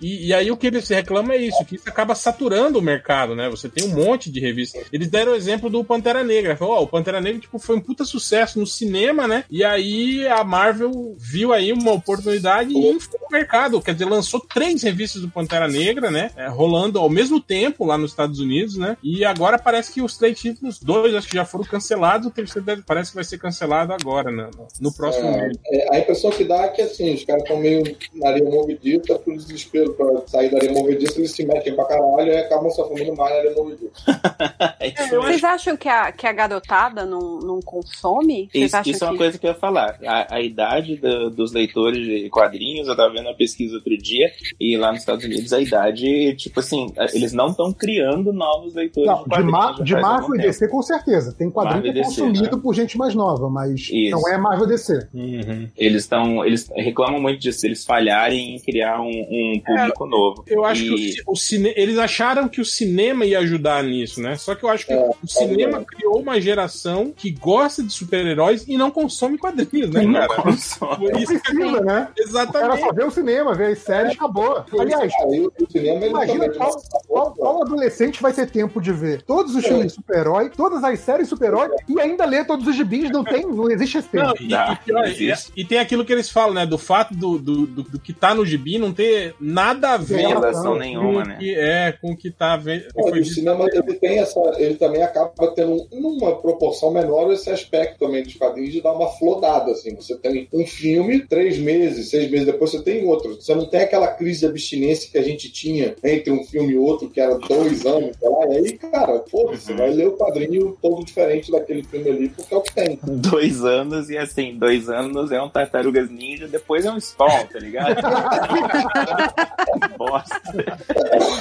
E, 0.00 0.26
e 0.26 0.34
aí 0.34 0.50
o 0.50 0.56
que 0.56 0.66
eles 0.66 0.88
reclamam 0.88 1.32
é 1.32 1.38
isso, 1.38 1.64
que 1.64 1.76
isso 1.76 1.88
acaba 1.88 2.14
saturando 2.14 2.78
o 2.78 2.82
mercado, 2.82 3.34
né? 3.34 3.48
Você 3.48 3.68
tem 3.68 3.88
um 3.88 3.94
monte 3.94 4.30
de 4.30 4.40
revistas. 4.40 4.86
Eles 4.92 5.08
deram 5.08 5.32
o 5.32 5.36
exemplo 5.36 5.70
do 5.70 5.84
Pantera 5.84 6.22
Negra. 6.22 6.56
Falou, 6.56 6.74
ó, 6.74 6.80
oh, 6.80 6.82
o 6.84 6.88
Pantera 6.88 7.20
Negra 7.20 7.40
tipo, 7.40 7.58
foi 7.58 7.76
um 7.76 7.80
puta 7.80 8.04
sucesso 8.04 8.58
no 8.58 8.66
cinema, 8.66 9.26
né? 9.26 9.44
E 9.50 9.64
aí 9.64 10.26
a 10.28 10.44
Marvel 10.44 11.14
viu 11.16 11.52
aí 11.52 11.72
uma 11.72 11.92
oportunidade 11.92 12.72
e 12.72 12.90
inflou 12.90 13.20
o 13.28 13.32
mercado. 13.32 13.80
Quer 13.80 13.92
dizer, 13.92 14.06
lançou 14.06 14.40
três 14.40 14.67
revistas 14.76 15.22
do 15.22 15.28
Pantera 15.28 15.68
Negra, 15.68 16.10
né? 16.10 16.30
É, 16.36 16.48
rolando 16.48 16.98
ao 16.98 17.08
mesmo 17.08 17.40
tempo 17.40 17.84
lá 17.84 17.96
nos 17.96 18.10
Estados 18.10 18.40
Unidos, 18.40 18.76
né? 18.76 18.96
E 19.02 19.24
agora 19.24 19.58
parece 19.58 19.92
que 19.92 20.02
os 20.02 20.16
três 20.16 20.38
títulos, 20.38 20.78
dois 20.78 21.14
acho 21.14 21.28
que 21.28 21.36
já 21.36 21.44
foram 21.44 21.64
cancelados, 21.64 22.26
o 22.26 22.30
terceiro 22.30 22.66
parece 22.86 23.10
que 23.10 23.14
vai 23.14 23.24
ser 23.24 23.38
cancelado 23.38 23.92
agora, 23.92 24.30
né? 24.30 24.50
no 24.80 24.92
próximo 24.92 25.28
é, 25.28 25.40
mês. 25.40 25.58
É, 25.70 25.96
a 25.96 25.98
impressão 26.00 26.30
que 26.30 26.44
dá 26.44 26.62
é 26.62 26.68
que 26.68 26.82
assim, 26.82 27.14
os 27.14 27.24
caras 27.24 27.42
estão 27.42 27.58
meio 27.58 27.82
na 28.14 28.28
areia 28.28 28.48
movediça, 28.48 29.18
por 29.18 29.36
desespero 29.36 29.92
pra 29.94 30.26
sair 30.26 30.50
da 30.50 30.58
areia 30.58 30.72
movediça, 30.72 31.18
eles 31.18 31.32
se 31.32 31.44
metem 31.44 31.74
pra 31.74 31.84
caralho 31.86 32.30
e 32.30 32.36
acabam 32.36 32.70
se 32.70 32.80
afundando 32.80 33.14
mais 33.16 33.30
na 33.30 33.38
areia 33.38 33.54
movediça. 33.54 33.92
é, 34.80 35.08
vocês 35.08 35.44
acham 35.44 35.76
que 35.76 35.88
a, 35.88 36.12
que 36.12 36.26
a 36.26 36.32
garotada 36.32 37.04
não, 37.04 37.38
não 37.38 37.60
consome? 37.60 38.48
Isso, 38.52 38.76
isso 38.86 39.04
é 39.04 39.08
uma 39.08 39.16
coisa 39.16 39.38
que 39.38 39.46
eu 39.46 39.50
ia 39.50 39.56
falar. 39.56 39.98
A, 40.04 40.36
a 40.36 40.40
idade 40.40 40.96
do, 40.96 41.30
dos 41.30 41.52
leitores 41.52 42.04
de 42.04 42.28
quadrinhos, 42.30 42.88
eu 42.88 42.96
tava 42.96 43.12
vendo 43.12 43.26
uma 43.26 43.36
pesquisa 43.36 43.76
outro 43.76 43.96
dia, 43.96 44.30
e 44.60 44.76
lá 44.76 44.90
nos 44.90 45.00
Estados 45.00 45.24
Unidos 45.24 45.52
a 45.52 45.60
idade, 45.60 46.34
tipo 46.36 46.60
assim, 46.60 46.92
eles 47.14 47.32
não 47.32 47.48
estão 47.48 47.72
criando 47.72 48.32
novos 48.32 48.74
leitores 48.74 49.08
não, 49.08 49.22
de 49.22 49.28
quadrinhos. 49.28 49.84
De, 49.84 49.94
Marvel 49.94 50.34
e 50.34 50.38
DC, 50.38 50.68
com 50.68 50.82
certeza. 50.82 51.32
Tem 51.32 51.50
quadrinho 51.50 51.92
que 51.92 52.00
é 52.00 52.02
consumido 52.02 52.56
né? 52.56 52.62
por 52.62 52.74
gente 52.74 52.98
mais 52.98 53.14
nova, 53.14 53.48
mas 53.48 53.88
isso. 53.90 54.10
não 54.10 54.28
é 54.28 54.36
Marvel 54.36 54.66
DC. 54.66 55.08
Uhum. 55.14 55.68
Eles 55.76 56.02
estão. 56.02 56.44
Eles 56.44 56.68
reclamam 56.74 57.20
muito 57.20 57.40
disso, 57.40 57.64
eles 57.66 57.84
falharem 57.84 58.56
em 58.56 58.58
criar 58.58 59.00
um, 59.00 59.08
um 59.08 59.62
público 59.64 60.06
é, 60.06 60.08
novo. 60.08 60.44
Eu 60.46 60.64
acho 60.64 60.82
e... 60.82 60.88
que 61.14 61.22
o, 61.26 61.32
o 61.32 61.36
cine... 61.36 61.72
eles 61.76 61.98
acharam 61.98 62.48
que 62.48 62.60
o 62.60 62.64
cinema 62.64 63.24
ia 63.24 63.38
ajudar 63.40 63.82
nisso, 63.84 64.20
né? 64.20 64.36
Só 64.36 64.54
que 64.54 64.64
eu 64.64 64.68
acho 64.68 64.86
que 64.86 64.92
é, 64.92 65.10
o 65.22 65.26
cinema 65.26 65.78
é. 65.78 65.84
criou 65.84 66.20
uma 66.20 66.40
geração 66.40 67.12
que 67.16 67.30
gosta 67.30 67.82
de 67.82 67.92
super-heróis 67.92 68.64
e 68.66 68.76
não 68.76 68.90
consome 68.90 69.38
quadrinhos, 69.38 69.90
né, 69.90 70.26
cara? 70.26 70.42
Por 70.42 70.50
isso 70.50 71.40
precisa, 71.40 71.80
né? 71.80 72.08
Exatamente. 72.16 72.64
Era 72.64 72.76
só 72.76 72.92
ver 72.92 73.06
o 73.06 73.10
cinema, 73.10 73.54
ver 73.54 73.72
as 73.72 73.78
séries, 73.78 74.12
acabou. 74.12 74.47
Aliás, 74.78 75.12
Aí 75.22 75.40
o 75.46 75.52
cinema 75.70 75.96
ele 76.04 76.08
imagina 76.10 76.48
qual, 76.50 76.82
qual- 77.06 77.34
qual 77.34 77.62
adolescente 77.62 78.20
vai 78.22 78.32
ter 78.32 78.48
tempo 78.50 78.80
de 78.80 78.92
ver 78.92 79.22
todos 79.22 79.54
os 79.54 79.64
filmes 79.64 79.86
de 79.88 79.92
super-herói, 79.94 80.50
todas 80.50 80.82
as 80.84 80.98
séries 81.00 81.26
de 81.26 81.30
super-herói 81.30 81.68
e 81.88 82.00
ainda 82.00 82.24
ler 82.24 82.46
todos 82.46 82.66
os 82.66 82.74
gibis. 82.76 83.10
Não 83.10 83.24
tem, 83.24 83.46
não 83.46 83.70
existe 83.70 83.98
esse 83.98 84.08
tempo. 84.08 84.26
Não, 84.26 84.34
e, 84.40 84.48
Dá, 84.48 84.78
e 84.86 84.92
não 84.92 85.04
e- 85.04 85.10
existe. 85.10 85.52
e 85.56 85.64
tem 85.64 85.78
aquilo 85.78 86.04
que 86.04 86.12
eles 86.12 86.28
falam, 86.30 86.54
né? 86.54 86.66
Do 86.66 86.78
fato 86.78 87.14
do, 87.14 87.38
do, 87.38 87.66
do, 87.66 87.82
do 87.82 87.98
que 87.98 88.12
tá 88.12 88.34
no 88.34 88.44
gibi 88.46 88.78
não 88.78 88.92
ter 88.92 89.34
nada 89.40 89.90
a 89.90 89.96
ver 89.96 90.16
Tem 90.18 90.28
relação 90.28 90.64
não, 90.72 90.78
nenhuma, 90.78 91.12
com 91.12 91.18
o 91.18 91.24
né? 91.24 91.36
que 91.38 91.54
é 91.54 91.92
com 92.00 92.12
o 92.12 92.16
que 92.16 92.30
tá 92.30 92.56
vendo. 92.56 92.84
foi 92.92 93.20
o 93.20 93.24
cinema 93.24 93.66
ele 93.72 93.94
tem 93.94 94.18
essa, 94.18 94.38
ele 94.58 94.74
também 94.74 95.02
acaba 95.02 95.32
tendo 95.54 95.86
numa 95.92 96.36
proporção 96.36 96.90
menor 96.90 97.32
esse 97.32 97.50
aspecto 97.50 97.98
também 97.98 98.22
dos 98.22 98.34
quadrinhos 98.34 98.72
de 98.72 98.80
dar 98.80 98.92
uma 98.92 99.08
flodada 99.08 99.70
assim. 99.72 99.94
Você 99.96 100.16
tem 100.16 100.48
um 100.52 100.66
filme, 100.66 101.26
três 101.26 101.58
meses, 101.58 102.08
seis 102.10 102.30
meses 102.30 102.46
depois 102.46 102.70
você 102.70 102.82
tem 102.82 103.04
outro. 103.06 103.34
Você 103.34 103.54
não 103.54 103.66
tem 103.66 103.80
aquela 103.80 104.08
crise 104.08 104.37
de 104.40 104.46
abstinência 104.46 105.10
que 105.10 105.18
a 105.18 105.22
gente 105.22 105.50
tinha 105.50 105.94
entre 106.04 106.30
um 106.32 106.44
filme 106.44 106.72
e 106.72 106.78
outro 106.78 107.08
que 107.08 107.20
era 107.20 107.36
dois 107.38 107.84
anos, 107.86 108.16
lá. 108.22 108.46
E 108.48 108.56
aí, 108.58 108.72
cara, 108.78 109.22
foda-se, 109.30 109.72
Uhum. 109.72 109.78
vai 109.78 109.90
ler 109.90 110.08
o 110.08 110.16
quadrinho 110.16 110.76
todo 110.80 111.04
diferente 111.04 111.50
daquele 111.50 111.82
filme 111.82 112.10
ali 112.10 112.28
porque 112.28 112.54
é 112.54 112.56
o 112.56 112.60
que 112.62 112.74
tem. 112.74 112.98
Dois 113.02 113.64
anos, 113.64 114.10
e 114.10 114.16
assim, 114.18 114.56
dois 114.58 114.88
anos 114.88 115.30
é 115.32 115.40
um 115.40 115.48
Tartarugas 115.48 116.10
Ninja, 116.10 116.46
depois 116.48 116.84
é 116.84 116.90
um 116.90 117.00
Spawn, 117.00 117.46
tá 117.52 117.58
ligado? 117.58 117.96
Bosta. 119.96 120.40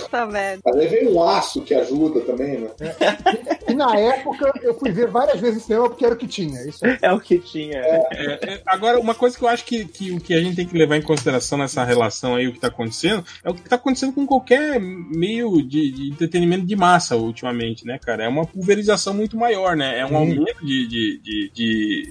Puta 0.02 0.26
merda. 0.26 0.62
Mas 0.66 0.76
aí 0.76 0.88
vem 0.88 1.08
um 1.10 1.22
aço 1.24 1.62
que 1.62 1.74
ajuda 1.74 2.22
também, 2.22 2.60
né? 2.60 2.70
E 3.68 3.74
na 3.74 3.98
época 3.98 4.52
eu 4.62 4.74
fui 4.74 4.92
ver 4.92 5.08
várias 5.08 5.40
vezes 5.40 5.64
cinema 5.64 5.90
porque 5.90 6.06
era 6.06 6.14
o 6.14 6.18
que 6.18 6.28
tinha. 6.28 6.62
Isso. 6.68 6.80
É 7.02 7.12
o 7.12 7.20
que 7.20 7.40
tinha. 7.40 7.78
É, 7.80 8.08
é, 8.14 8.62
agora, 8.66 9.00
uma 9.00 9.16
coisa 9.16 9.38
que 9.38 9.44
eu 9.44 9.48
acho 9.48 9.66
que, 9.66 9.86
que 9.86 10.12
o 10.12 10.20
que 10.20 10.34
a 10.34 10.42
gente 10.42 10.56
tem 10.56 10.68
que 10.68 10.78
levar 10.78 10.98
em 10.98 11.02
consideração 11.02 11.58
nessa 11.58 11.84
relação 11.84 12.36
aí, 12.36 12.48
o 12.48 12.54
que 12.54 12.60
tá 12.60 12.68
acontecendo, 12.68 12.87
é 13.44 13.50
o 13.50 13.54
que 13.54 13.62
tá 13.70 13.76
acontecendo 13.76 14.14
com 14.14 14.26
qualquer 14.26 14.80
meio 14.80 15.62
de, 15.62 15.92
de 15.92 16.10
entretenimento 16.10 16.66
de 16.66 16.76
massa 16.76 17.16
ultimamente, 17.16 17.86
né, 17.86 17.98
cara? 18.00 18.24
É 18.26 18.28
uma 18.28 18.46
pulverização 18.46 19.14
muito 19.14 19.38
maior, 19.38 19.76
né? 19.76 20.00
É 20.00 20.06
um 20.06 20.16
aumento 20.18 20.66
de. 20.66 20.88
de, 20.88 21.20
de, 21.24 21.52
de- 21.54 22.10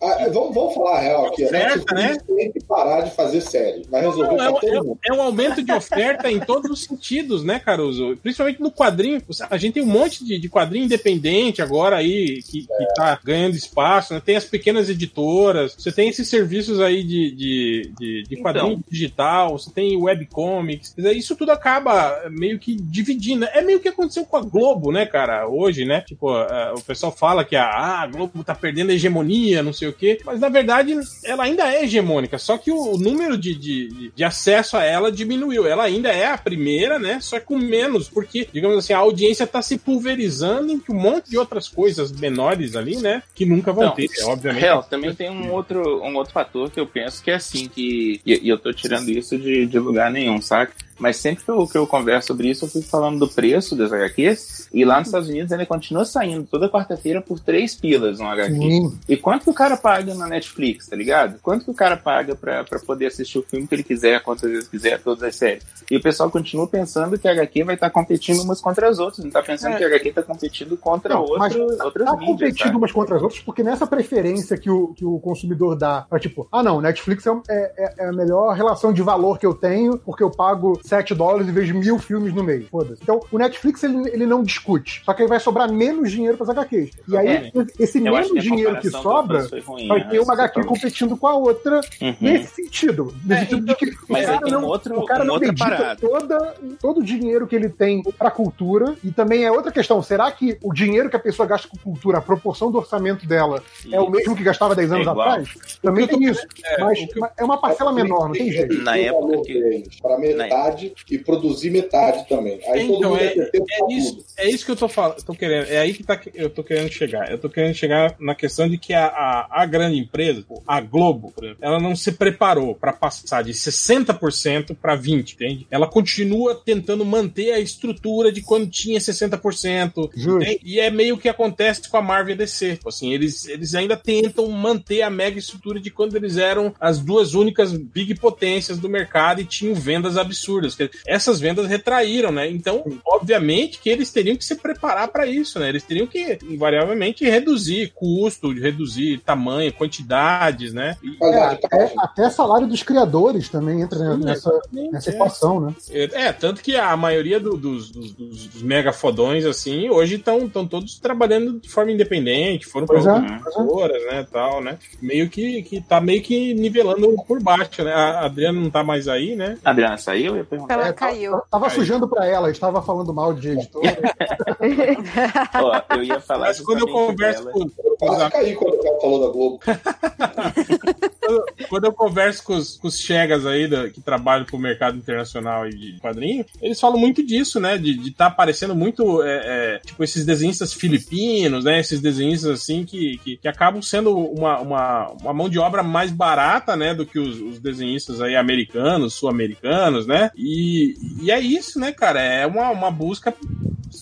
Ah, 0.00 0.28
vamos, 0.32 0.54
vamos 0.54 0.74
falar 0.74 0.98
a 0.98 1.00
real 1.00 1.26
aqui. 1.26 1.42
A 1.44 1.46
Oferta, 1.46 1.94
Netflix 1.94 2.22
tem 2.36 2.52
que 2.52 2.64
parar 2.64 3.00
de 3.02 3.10
fazer 3.14 3.40
série. 3.40 3.82
Vai 3.90 4.00
resolver 4.02 4.28
Não, 4.36 4.36
pra 4.36 4.60
todo 4.60 4.66
é, 4.74 4.80
mundo. 4.80 4.98
é- 5.04 5.12
é 5.12 5.16
um 5.16 5.22
aumento 5.22 5.62
de 5.62 5.72
oferta 5.72 6.30
em 6.30 6.40
todos 6.40 6.70
os 6.70 6.84
sentidos, 6.84 7.44
né, 7.44 7.58
Caruso? 7.58 8.16
Principalmente 8.22 8.60
no 8.60 8.70
quadrinho. 8.70 9.22
A 9.50 9.56
gente 9.56 9.74
tem 9.74 9.82
um 9.82 9.86
monte 9.86 10.24
de, 10.24 10.38
de 10.38 10.48
quadrinho 10.48 10.84
independente 10.84 11.62
agora 11.62 11.96
aí, 11.96 12.42
que, 12.42 12.62
que 12.66 12.94
tá 12.96 13.18
ganhando 13.22 13.56
espaço, 13.56 14.14
né? 14.14 14.22
Tem 14.24 14.36
as 14.36 14.44
pequenas 14.44 14.88
editoras, 14.88 15.74
você 15.78 15.92
tem 15.92 16.08
esses 16.08 16.28
serviços 16.28 16.80
aí 16.80 17.02
de, 17.02 17.30
de, 17.32 17.92
de, 17.98 18.22
de 18.28 18.36
quadrinho 18.36 18.72
Então. 18.72 18.84
digital, 18.90 19.58
você 19.58 19.70
tem 19.70 19.93
webcomics. 19.96 20.92
Quer 20.94 21.02
dizer, 21.02 21.16
Isso 21.16 21.36
tudo 21.36 21.50
acaba 21.52 22.22
meio 22.30 22.58
que 22.58 22.74
dividindo. 22.74 23.44
É 23.46 23.60
meio 23.62 23.80
que 23.80 23.88
aconteceu 23.88 24.24
com 24.24 24.36
a 24.36 24.40
Globo, 24.40 24.92
né, 24.92 25.06
cara? 25.06 25.48
Hoje, 25.48 25.84
né? 25.84 26.00
Tipo, 26.02 26.30
ah, 26.30 26.74
o 26.76 26.80
pessoal 26.82 27.12
fala 27.12 27.44
que 27.44 27.56
a, 27.56 27.64
ah, 27.64 28.02
a 28.02 28.06
Globo 28.06 28.42
tá 28.44 28.54
perdendo 28.54 28.90
a 28.90 28.94
hegemonia, 28.94 29.62
não 29.62 29.72
sei 29.72 29.88
o 29.88 29.92
quê. 29.92 30.18
Mas 30.24 30.40
na 30.40 30.48
verdade, 30.48 30.94
ela 31.24 31.44
ainda 31.44 31.72
é 31.72 31.84
hegemônica. 31.84 32.38
Só 32.38 32.56
que 32.58 32.70
o, 32.70 32.94
o 32.94 32.98
número 32.98 33.36
de, 33.36 33.54
de, 33.54 34.10
de- 34.14 34.24
acesso 34.24 34.76
a 34.76 34.82
ela 34.84 35.12
diminuiu. 35.12 35.66
Ela 35.66 35.84
ainda 35.84 36.08
é 36.10 36.26
a 36.26 36.38
primeira, 36.38 36.98
né? 36.98 37.18
Só 37.20 37.38
com 37.40 37.58
menos, 37.58 38.08
porque, 38.08 38.48
digamos 38.52 38.78
assim, 38.78 38.92
a 38.92 38.98
audiência 38.98 39.46
tá 39.46 39.60
se 39.60 39.78
pulverizando 39.78 40.72
em 40.72 40.80
um 40.88 40.94
monte 40.94 41.30
de 41.30 41.38
outras 41.38 41.68
coisas 41.68 42.10
menores 42.12 42.76
ali, 42.76 42.96
né? 42.96 43.22
Que 43.34 43.44
nunca 43.44 43.72
vão 43.72 43.84
Então, 43.84 43.96
ter, 43.96 44.08
obviamente. 44.24 44.60
Real, 44.62 44.82
também 44.82 45.14
tem 45.14 45.30
um 45.30 45.52
outro, 45.52 46.02
um 46.02 46.16
outro 46.16 46.32
fator 46.32 46.70
que 46.70 46.80
eu 46.80 46.86
penso 46.86 47.22
que 47.22 47.30
é 47.30 47.34
assim, 47.34 47.68
que. 47.68 48.20
E, 48.24 48.40
e 48.44 48.48
eu 48.48 48.58
tô 48.58 48.72
tirando 48.72 49.08
isso 49.10 49.36
de, 49.38 49.66
de 49.66 49.78
lugar 49.84 50.10
nenhum, 50.10 50.40
saca? 50.40 50.72
Mas 50.98 51.16
sempre 51.16 51.44
que 51.44 51.50
eu, 51.50 51.66
que 51.66 51.76
eu 51.78 51.86
converso 51.86 52.28
sobre 52.28 52.48
isso, 52.50 52.64
eu 52.64 52.68
fico 52.68 52.86
falando 52.86 53.18
do 53.18 53.28
preço 53.28 53.74
das 53.76 53.92
HQs. 53.92 54.68
E 54.72 54.84
lá 54.84 54.98
nos 54.98 55.08
Estados 55.08 55.28
Unidos 55.28 55.52
ele 55.52 55.66
continua 55.66 56.04
saindo 56.04 56.44
toda 56.44 56.68
quarta-feira 56.68 57.20
por 57.20 57.38
três 57.40 57.74
pilas 57.74 58.20
um 58.20 58.26
HQ. 58.28 58.54
Sim. 58.54 58.98
E 59.08 59.16
quanto 59.16 59.44
que 59.44 59.50
o 59.50 59.54
cara 59.54 59.76
paga 59.76 60.14
na 60.14 60.26
Netflix, 60.26 60.88
tá 60.88 60.96
ligado? 60.96 61.38
Quanto 61.42 61.64
que 61.64 61.70
o 61.70 61.74
cara 61.74 61.96
paga 61.96 62.34
pra, 62.34 62.64
pra 62.64 62.78
poder 62.78 63.06
assistir 63.06 63.38
o 63.38 63.42
filme 63.42 63.66
que 63.66 63.74
ele 63.74 63.82
quiser, 63.82 64.22
quantas 64.22 64.50
vezes 64.50 64.68
quiser, 64.68 65.00
todas 65.02 65.22
as 65.22 65.36
séries? 65.36 65.64
E 65.90 65.96
o 65.96 66.02
pessoal 66.02 66.30
continua 66.30 66.66
pensando 66.66 67.18
que 67.18 67.28
a 67.28 67.32
HQ 67.32 67.64
vai 67.64 67.74
estar 67.74 67.90
competindo 67.90 68.40
umas 68.42 68.60
contra 68.60 68.88
as 68.88 68.98
outras. 68.98 69.24
Não 69.24 69.30
tá 69.32 69.42
pensando 69.42 69.74
É. 69.74 69.78
que 69.78 69.84
a 69.84 69.86
HQ 69.88 70.12
tá 70.12 70.22
competindo 70.22 70.76
contra 70.76 71.14
Não, 71.14 71.26
mas 71.38 71.54
outro, 71.54 71.84
outras 71.84 72.04
Tá 72.06 72.12
mídias, 72.16 72.30
competindo 72.30 72.58
sabe? 72.66 72.76
umas 72.76 72.92
contra 72.92 73.16
as 73.16 73.22
outras, 73.22 73.40
porque 73.42 73.62
nessa 73.62 73.86
preferência 73.86 74.56
que 74.56 74.70
o, 74.70 74.88
que 74.94 75.04
o 75.04 75.18
consumidor 75.18 75.76
dá 75.76 76.02
pra 76.08 76.18
tipo, 76.18 76.46
ah 76.50 76.62
não, 76.62 76.80
Netflix 76.80 77.26
é, 77.26 77.30
é- 77.48 77.72
é- 77.76 77.94
é 78.04 78.08
a 78.08 78.12
melhor 78.12 78.54
relação 78.54 78.92
de 78.92 79.02
valor 79.02 79.38
que 79.38 79.46
eu 79.46 79.54
tenho, 79.54 79.98
porque 79.98 80.22
eu 80.22 80.30
pago 80.30 80.78
7 80.84 81.14
dólares 81.14 81.48
e 81.48 81.52
vejo 81.52 81.74
mil 81.74 81.98
filmes 81.98 82.32
no 82.34 82.44
mês. 82.44 82.66
Foda-se. 82.68 83.02
Então, 83.02 83.20
o 83.32 83.38
Netflix 83.38 83.82
ele, 83.82 84.08
ele 84.10 84.26
não 84.26 84.42
discute. 84.42 85.02
Só 85.04 85.12
que 85.14 85.22
aí 85.22 85.28
vai 85.28 85.40
sobrar 85.40 85.70
menos 85.72 86.10
dinheiro 86.10 86.36
pras 86.36 86.50
HQs. 86.50 86.90
E 87.08 87.16
aí, 87.16 87.28
É. 87.28 87.52
esse 87.78 88.00
menos 88.00 88.30
que 88.30 88.40
dinheiro 88.40 88.78
que 88.80 88.90
sobra. 88.90 89.46
ruim, 89.66 89.88
Vai 89.88 90.00
né? 90.00 90.08
ter 90.10 90.18
uma 90.20 90.34
HQ 90.34 90.64
competindo 90.64 91.16
com 91.16 91.26
a 91.26 91.34
outra 91.34 91.80
Uhum. 92.02 92.14
nesse 92.20 92.54
sentido. 92.62 93.14
No 93.24 93.32
É, 93.34 93.40
sentido 93.40 93.64
de 93.66 93.74
que 93.76 93.94
Mas 94.08 94.24
o 94.28 94.32
cara 94.32 94.46
um 94.46 94.50
não, 94.50 94.64
outro- 94.64 94.98
o 95.00 95.04
cara 95.06 95.24
não 95.24 95.38
dedica 95.38 95.96
toda, 96.00 96.54
todo 96.80 97.00
o 97.00 97.02
dinheiro 97.02 97.46
que 97.46 97.56
ele 97.56 97.68
tem 97.68 98.02
pra 98.02 98.30
cultura. 98.30 98.94
E 99.02 99.10
também 99.10 99.44
é 99.44 99.50
outra 99.50 99.72
questão: 99.72 100.02
será 100.02 100.30
que 100.30 100.58
o 100.62 100.72
dinheiro 100.72 101.08
que 101.08 101.16
a 101.16 101.20
pessoa 101.20 101.46
gasta 101.48 101.66
com 101.68 101.76
cultura, 101.78 102.18
a 102.18 102.20
proporção 102.22 102.70
do 102.70 102.78
orçamento 102.78 103.26
dela, 103.26 103.62
é 103.90 103.98
o 104.00 104.10
mesmo 104.10 104.36
que 104.36 104.42
gastava 104.42 104.74
10 104.74 104.92
anos 104.92 105.06
É 105.06 105.10
atrás? 105.10 105.48
Também 105.82 106.06
tem 106.06 106.22
isso. 106.24 106.46
é, 106.64 106.80
mas 106.80 106.98
eu- 107.00 107.06
mas 107.16 107.30
é 107.38 107.44
uma 107.44 107.58
parcela 107.58 107.92
menor, 107.92 108.26
não 108.26 108.32
tem 108.32 108.50
jeito. 108.50 108.82
Na 108.82 108.96
época 108.98 109.42
que- 109.42 109.84
para 110.02 110.18
metade 110.18 110.73
e 111.10 111.18
produzir 111.18 111.70
metade 111.70 112.26
também. 112.28 112.60
Aí 112.66 112.86
todo 112.86 112.98
Então, 112.98 113.10
mundo 113.10 113.16
é, 113.16 113.24
vai 113.24 113.34
ter 113.34 113.50
tempo 113.50 113.66
pra 113.66 113.86
é, 113.88 113.92
isso, 113.92 114.16
tudo. 114.16 114.24
é 114.38 114.48
isso 114.50 114.64
que 114.64 114.70
eu 114.70 114.76
tô 114.76 114.88
falando, 114.88 115.22
tô 115.22 115.34
querendo, 115.34 115.66
é 115.68 115.78
aí 115.78 115.94
que 115.94 116.02
tá, 116.02 116.20
eu 116.34 116.50
tô 116.50 116.62
querendo 116.64 116.90
chegar. 116.90 117.30
Eu 117.30 117.38
tô 117.38 117.48
querendo 117.48 117.74
chegar 117.74 118.16
na 118.18 118.34
questão 118.34 118.68
de 118.68 118.78
que 118.78 118.92
a, 118.94 119.06
a, 119.06 119.62
a 119.62 119.66
grande 119.66 119.98
empresa, 119.98 120.44
a 120.66 120.80
Globo, 120.80 121.32
por 121.32 121.44
exemplo, 121.44 121.64
ela 121.64 121.80
não 121.80 121.94
se 121.96 122.12
preparou 122.12 122.74
para 122.74 122.92
passar 122.92 123.42
de 123.42 123.52
60% 123.52 124.76
para 124.80 124.94
20, 124.94 125.32
entende? 125.34 125.66
Ela 125.70 125.86
continua 125.88 126.54
tentando 126.54 127.04
manter 127.04 127.52
a 127.52 127.60
estrutura 127.60 128.30
de 128.32 128.42
quando 128.42 128.68
tinha 128.68 128.98
60%. 128.98 130.10
Justo. 130.14 130.42
entende? 130.42 130.60
E 130.64 130.80
é 130.80 130.90
meio 130.90 131.18
que 131.18 131.28
acontece 131.28 131.88
com 131.88 131.96
a 131.96 132.02
Marvel 132.02 132.34
e 132.34 132.38
DC. 132.38 132.78
Assim, 132.86 133.12
eles, 133.12 133.46
eles 133.48 133.74
ainda 133.74 133.96
tentam 133.96 134.48
manter 134.50 135.02
a 135.02 135.10
mega 135.10 135.38
estrutura 135.38 135.80
de 135.80 135.90
quando 135.90 136.16
eles 136.16 136.36
eram 136.36 136.74
as 136.80 136.98
duas 136.98 137.34
únicas 137.34 137.72
big 137.72 138.14
potências 138.16 138.78
do 138.78 138.88
mercado 138.88 139.40
e 139.40 139.44
tinham 139.44 139.74
vendas 139.74 140.16
absurdas. 140.16 140.63
Essas 141.06 141.40
vendas 141.40 141.66
retraíram, 141.66 142.30
né? 142.32 142.48
Então, 142.48 142.84
obviamente 143.06 143.78
que 143.80 143.88
eles 143.90 144.10
teriam 144.10 144.36
que 144.36 144.44
se 144.44 144.54
preparar 144.56 145.08
para 145.08 145.26
isso, 145.26 145.58
né? 145.58 145.68
Eles 145.68 145.82
teriam 145.82 146.06
que, 146.06 146.38
invariavelmente, 146.48 147.24
reduzir 147.24 147.92
custo, 147.94 148.52
reduzir 148.52 149.18
tamanho, 149.18 149.72
quantidades, 149.72 150.72
né? 150.72 150.96
E- 151.02 151.16
É, 151.24 151.38
até, 151.44 151.92
até 151.98 152.30
salário 152.30 152.66
dos 152.66 152.82
criadores 152.82 153.48
também 153.48 153.80
entra 153.82 153.98
Sim, 153.98 154.24
nessa, 154.24 154.50
nessa 154.72 155.10
é. 155.10 155.14
equação, 155.14 155.60
né? 155.60 155.74
É, 155.90 156.04
é, 156.26 156.32
tanto 156.32 156.62
que 156.62 156.76
a 156.76 156.96
maioria 156.96 157.38
do- 157.40 157.56
dos, 157.56 157.90
dos- 157.90 158.12
dos- 158.12 158.46
dos 158.46 158.62
mega 158.62 158.92
fodões, 158.92 159.44
assim, 159.44 159.88
hoje 159.90 160.16
estão 160.16 160.48
todos 160.48 160.98
trabalhando 160.98 161.58
de 161.60 161.68
forma 161.68 161.92
independente, 161.92 162.66
foram 162.66 162.86
é. 162.86 162.88
para 163.02 163.38
produtoras, 163.40 164.02
né, 164.06 164.26
tal, 164.30 164.62
né? 164.62 164.78
Meio 165.00 165.28
que, 165.28 165.62
que 165.62 165.80
tá 165.80 166.00
meio 166.00 166.22
que 166.22 166.54
nivelando 166.54 167.14
por 167.26 167.42
baixo, 167.42 167.82
né? 167.82 167.92
A 167.92 168.24
Adriana 168.24 168.60
não 168.60 168.70
tá 168.70 168.82
mais 168.82 169.08
aí, 169.08 169.34
né? 169.34 169.58
A 169.64 169.70
Adriana 169.70 169.96
saiu? 169.98 170.32
Eu 170.32 170.36
ia 170.38 170.44
perguntar. 170.54 170.74
Ela 170.74 170.88
É, 170.88 170.92
caiu. 170.92 171.30
Tava, 171.32 171.46
tava 171.50 171.66
Caiu. 171.68 171.80
sujando 171.80 172.08
pra 172.08 172.26
ela, 172.26 172.50
estava 172.50 172.82
falando 172.82 173.12
mal 173.12 173.32
de 173.34 173.50
editora. 173.50 173.96
Ó, 175.62 175.94
eu 175.96 176.02
ia 176.04 176.20
falar 176.20 176.46
Mas 176.46 176.60
quando 176.60 176.80
eu 176.80 176.88
converso 176.92 177.44
dela. 177.44 177.52
com, 177.52 177.70
quase 177.98 178.30
caí 178.30 178.54
quando 178.54 178.74
o 178.74 178.82
cara 178.82 179.00
falou 179.00 179.20
da 179.26 179.32
Globo. 179.32 179.60
quando, 181.26 181.44
quando 181.68 181.84
eu 181.84 181.92
converso 181.92 182.42
com 182.44 182.54
os, 182.56 182.76
com 182.76 182.88
os 182.88 182.98
chegas 182.98 183.46
aí 183.46 183.66
da- 183.68 183.88
que 183.88 184.00
trabalham 184.00 184.44
pro 184.44 184.58
mercado 184.58 184.96
internacional 184.96 185.66
e 185.66 185.70
de 185.70 186.00
quadrinho, 186.00 186.44
eles 186.60 186.80
falam 186.80 186.98
muito 186.98 187.24
disso, 187.24 187.58
né? 187.60 187.78
De 187.78 188.08
estar 188.08 188.26
aparecendo 188.26 188.74
muito, 188.74 189.22
é, 189.22 189.40
é, 189.44 189.78
tipo, 189.78 190.02
esses 190.02 190.24
desenhistas 190.24 190.72
filipinos, 190.72 191.64
né? 191.64 191.80
Esses 191.80 192.00
desenhistas, 192.00 192.50
assim, 192.62 192.84
que, 192.84 193.18
que, 193.18 193.36
que 193.36 193.48
acabam 193.48 193.82
sendo 193.82 194.16
uma, 194.16 194.60
uma, 194.60 195.10
uma 195.20 195.32
mão 195.32 195.48
de 195.48 195.58
obra 195.58 195.82
mais 195.82 196.10
barata, 196.10 196.76
né? 196.76 196.94
Do 196.94 197.06
que 197.06 197.18
os, 197.18 197.40
os 197.40 197.58
desenhistas 197.58 198.20
aí 198.20 198.36
americanos, 198.36 199.14
sul-americanos, 199.14 200.06
né? 200.06 200.30
E, 200.36 200.94
e 201.22 201.30
é 201.30 201.40
isso, 201.40 201.78
né, 201.78 201.92
cara? 201.92 202.20
É 202.20 202.46
uma, 202.46 202.70
uma 202.70 202.90
busca 202.90 203.34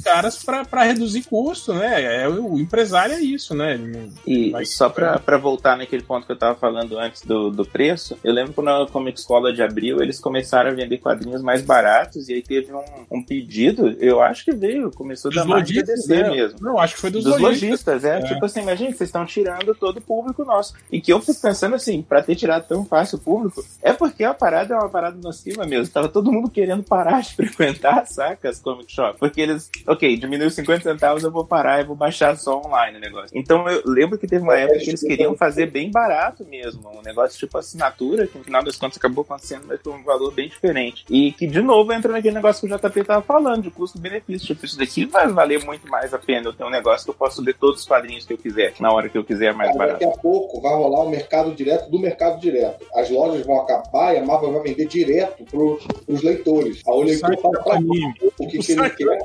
caras 0.03 0.43
pra, 0.43 0.65
pra 0.65 0.83
reduzir 0.85 1.23
custo, 1.25 1.75
né? 1.75 2.23
É, 2.23 2.29
o 2.29 2.59
empresário 2.59 3.15
é 3.15 3.21
isso, 3.21 3.55
né? 3.55 3.79
E 4.27 4.53
só 4.67 4.89
pra 4.89 5.37
voltar 5.37 5.77
naquele 5.77 6.03
ponto 6.03 6.27
que 6.27 6.33
eu 6.33 6.39
tava 6.39 6.59
falando 6.59 6.99
antes 6.99 7.12
do, 7.21 7.51
do 7.51 7.65
preço, 7.65 8.19
eu 8.23 8.33
lembro 8.33 8.53
quando 8.53 8.69
a 8.69 8.89
Comic 8.89 9.19
Escola 9.19 9.53
de 9.53 9.63
abril, 9.63 10.03
eles 10.03 10.19
começaram 10.19 10.71
a 10.71 10.75
vender 10.75 10.99
quadrinhos 10.99 11.43
mais 11.43 11.63
baratos, 11.63 12.29
e 12.29 12.35
aí 12.35 12.43
teve 12.43 12.73
um, 12.73 12.83
um 13.11 13.23
pedido, 13.23 13.91
eu 14.01 14.23
acho 14.23 14.45
que 14.45 14.53
veio, 14.53 14.91
começou 14.91 15.31
da 15.31 15.43
Dos 15.43 15.49
marca 15.51 15.69
lojistas, 15.69 16.07
DC 16.07 16.23
né? 16.23 16.31
mesmo. 16.31 16.59
Não, 16.61 16.79
acho 16.79 16.95
que 16.95 17.01
foi 17.01 17.11
dos, 17.11 17.25
Dos, 17.25 17.39
lojistas. 17.39 18.03
lojistas, 18.03 18.05
é. 18.05 18.19
É. 18.19 18.23
Tipo 18.23 18.45
assim, 18.45 18.61
imagina, 18.61 18.91
vocês 18.91 19.09
estão 19.09 19.25
tirando 19.27 19.75
todo 19.75 19.99
o 19.99 20.01
público 20.01 20.45
nosso. 20.45 20.75
E 20.91 21.01
que 21.01 21.13
eu 21.13 21.21
fico 21.21 21.41
pensando 21.41 21.75
assim, 21.75 22.03
pra 22.03 22.23
ter 22.23 22.35
tirado 22.35 22.67
tão 22.67 22.85
fácil 22.85 23.19
o 23.19 23.21
público, 23.21 23.65
é 23.83 23.93
porque 23.93 24.25
a 24.25 24.35
parada 24.35 24.75
é 24.75 24.77
uma 24.79 24.89
parada 24.89 25.17
nociva 25.21 25.65
mesmo. 25.67 25.93
Tava 25.93 26.09
todo 26.09 26.33
mundo 26.33 26.51
querendo 26.51 26.83
parar 26.83 27.23
de 27.23 27.35
frequentar, 27.37 28.07
saca, 28.07 28.49
as 28.49 28.59
comic 28.59 28.93
shop. 28.93 29.19
Porque 29.19 29.41
eles, 29.41 29.71
ok, 29.87 30.17
diminuiu 30.17 30.51
50 30.51 30.83
centavos, 30.83 31.25
eu 31.25 31.31
vou 31.31 31.45
parar 31.45 31.81
e 31.81 31.85
vou 31.85 31.97
baixar 31.97 32.37
só 32.37 32.61
online 32.61 32.99
o 32.99 33.01
negócio. 33.01 33.31
Então 33.35 33.69
eu 33.69 33.83
lembro 33.87 34.19
que 34.19 34.27
teve 34.27 34.43
uma 34.43 34.57
época 34.57 34.79
que 34.79 34.91
eles 34.91 35.03
queriam 35.03 35.37
fazer 35.37 35.71
bem 35.71 35.91
barato 35.91 36.45
mesmo. 36.45 36.83
Um 37.03 37.09
negócio 37.09 37.39
tipo 37.39 37.59
assinatura, 37.59 38.27
que 38.27 38.39
no 38.39 38.45
final 38.45 38.63
das 38.63 38.77
contas 38.77 38.97
acabou 38.99 39.23
acontecendo, 39.23 39.65
mas 39.67 39.81
foi 39.83 39.93
um 39.93 40.03
valor 40.05 40.33
bem 40.33 40.49
diferente. 40.49 41.05
E 41.11 41.33
que, 41.33 41.47
de 41.47 41.61
novo, 41.61 41.93
entra 41.93 42.13
naquele 42.13 42.35
negócio 42.37 42.67
que 42.67 42.73
o 42.73 42.79
JP 42.79 43.05
tava 43.05 43.23
falando, 43.23 43.63
de 43.63 43.71
custo-benefício. 43.71 44.47
Tipo, 44.49 44.65
isso 44.65 44.79
daqui 44.79 45.05
vai 45.05 45.27
valer 45.29 45.65
muito 45.65 45.89
mais 45.89 46.15
a 46.15 46.19
pena 46.19 46.47
eu 46.49 46.53
ter 46.53 46.65
um 46.65 46.71
negócio 46.71 47.05
que 47.05 47.11
eu 47.11 47.15
posso 47.15 47.43
ler 47.43 47.55
todos 47.55 47.81
os 47.81 47.87
quadrinhos 47.87 48.25
que 48.25 48.33
eu 48.33 48.39
quiser, 48.39 48.75
na 48.81 48.93
hora 48.93 49.09
que 49.09 49.19
eu 49.19 49.25
quiser, 49.25 49.53
mais 49.55 49.69
Cara, 49.73 49.79
barato. 49.79 50.01
daqui 50.05 50.19
a 50.19 50.23
pouco 50.23 50.61
vai 50.61 50.75
rolar 50.75 51.05
o 51.05 51.11
mercado 51.11 51.53
direto 51.55 51.91
do 51.91 51.99
mercado 51.99 52.41
direto. 52.41 52.87
As 52.95 53.11
lojas 53.11 53.45
vão 53.45 53.61
acabar 53.61 54.15
e 54.15 54.19
a 54.19 54.25
Marvel 54.25 54.53
vai 54.53 54.63
vender 54.63 54.87
direto 54.87 55.45
pro, 55.45 55.81
pros 56.07 56.23
leitores. 56.23 56.81
Aí 56.87 56.95
o 56.95 57.03
leitor 57.03 57.37
fala 57.41 57.63
pra 57.63 57.75
anime. 57.77 58.15
o 58.39 58.47
que, 58.47 58.59
que 58.59 58.73
ele 58.73 58.91
quer, 58.91 59.19